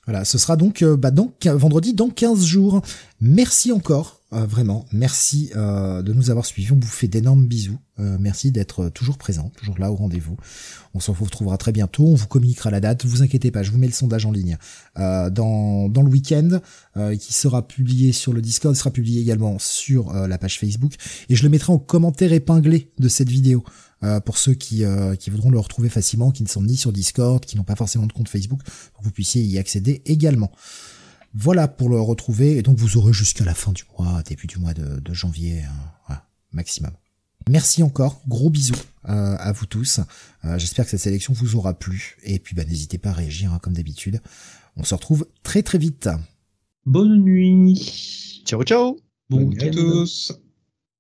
Voilà, 0.06 0.25
ce 0.25 0.38
sera 0.38 0.56
donc 0.56 0.82
euh, 0.82 0.98
bah, 0.98 1.11
donc 1.11 1.45
vendredi 1.45 1.93
dans 1.93 2.09
15 2.09 2.45
jours. 2.45 2.82
Merci 3.22 3.72
encore, 3.72 4.19
euh, 4.32 4.45
vraiment, 4.45 4.85
merci 4.91 5.51
euh, 5.56 6.01
de 6.01 6.14
nous 6.14 6.30
avoir 6.30 6.45
suivis. 6.45 6.72
On 6.72 6.75
vous 6.75 6.88
fait 6.88 7.08
d'énormes 7.08 7.48
bisous. 7.48 7.80
Euh, 7.99 8.17
merci 8.19 8.51
d'être 8.51 8.90
toujours 8.90 9.17
présent, 9.17 9.51
toujours 9.58 9.80
là 9.80 9.91
au 9.91 9.95
rendez-vous. 9.95 10.38
On 10.93 10.99
se 10.99 11.09
retrouvera 11.11 11.58
très 11.58 11.72
bientôt. 11.72 12.06
On 12.06 12.16
vous 12.16 12.27
communiquera 12.27 12.69
la 12.69 12.80
date. 12.80 13.06
Vous 13.06 13.24
inquiétez 13.24 13.51
pas, 13.51 13.64
je 13.64 13.72
vous 13.72 13.77
mets 13.77 13.88
le 13.88 13.93
sondage 13.93 14.25
en 14.25 14.32
ligne 14.32 14.58
euh, 14.99 15.30
dans 15.30 15.90
dans 15.90 16.03
le 16.03 16.09
week-end 16.09 16.59
euh, 16.98 17.16
qui 17.16 17.33
sera 17.33 17.67
publié 17.67 18.11
sur 18.11 18.33
le 18.33 18.41
Discord, 18.41 18.75
sera 18.75 18.91
publié 18.91 19.22
également 19.22 19.58
sur 19.59 20.16
euh, 20.16 20.27
la 20.27 20.38
page 20.38 20.59
Facebook 20.59 20.93
et 21.30 21.35
je 21.35 21.43
le 21.43 21.49
mettrai 21.49 21.74
en 21.74 21.80
commentaire 21.80 22.32
épinglé 22.32 22.91
de 22.99 23.08
cette 23.08 23.30
vidéo. 23.30 23.64
Euh, 24.03 24.19
pour 24.19 24.38
ceux 24.38 24.53
qui, 24.53 24.84
euh, 24.84 25.16
qui 25.16 25.30
voudront 25.30 25.52
le 25.52 25.60
retrouver 25.60 25.90
facilement, 25.90 26.32
qui 26.32 26.44
ne 26.44 26.48
sont 26.48 26.64
ni 26.64 26.78
sur 26.78 26.92
Discord, 26.92 27.44
qui 27.44 27.58
n'ont 27.58 27.64
pas 27.64 27.76
forcément 27.76 28.08
de 28.08 28.14
compte 28.14 28.30
Facebook, 28.30 28.61
pour 28.94 29.02
que 29.02 29.06
vous 29.06 29.11
puissiez 29.11 29.42
y 29.42 29.58
accéder 29.58 30.02
également. 30.06 30.52
Voilà 31.34 31.68
pour 31.68 31.90
le 31.90 32.00
retrouver, 32.00 32.58
et 32.58 32.61
donc 32.61 32.78
vous 32.78 32.98
aurez 32.98 33.14
jusqu'à 33.14 33.45
la 33.45 33.53
fin 33.53 33.72
du 33.72 33.84
mois, 33.98 34.24
début 34.24 34.48
du 34.48 34.58
mois 34.58 34.74
de, 34.74 35.00
de 35.00 35.14
janvier, 35.14 35.61
hein, 35.61 35.74
voilà, 36.08 36.26
maximum. 36.52 36.92
Merci 37.50 37.82
encore, 37.82 38.22
gros 38.28 38.50
bisous 38.50 38.76
euh, 39.08 39.36
à 39.38 39.52
vous 39.52 39.66
tous. 39.66 40.02
Euh, 40.45 40.58
J'espère 40.60 40.86
que 40.86 40.92
cette 40.92 41.00
sélection 41.00 41.34
vous 41.34 41.56
aura 41.56 41.74
plu, 41.74 42.18
et 42.24 42.40
puis 42.40 42.56
bah, 42.56 42.64
n'hésitez 42.64 42.98
pas 42.98 43.10
à 43.10 43.14
réagir 43.14 43.53
hein, 43.53 43.60
comme 43.60 43.74
d'habitude. 43.74 44.22
On 44.76 44.84
se 44.84 44.94
retrouve 44.94 45.28
très 45.44 45.64
très 45.64 45.78
vite. 45.78 46.10
Bonne 46.86 47.24
nuit. 47.24 48.44
Ciao, 48.45 48.64
ciao 48.64 48.98
Bon 49.30 49.38
Bonne 49.38 49.50
nuit 49.50 49.64
à 49.64 49.72
tous. 49.72 50.32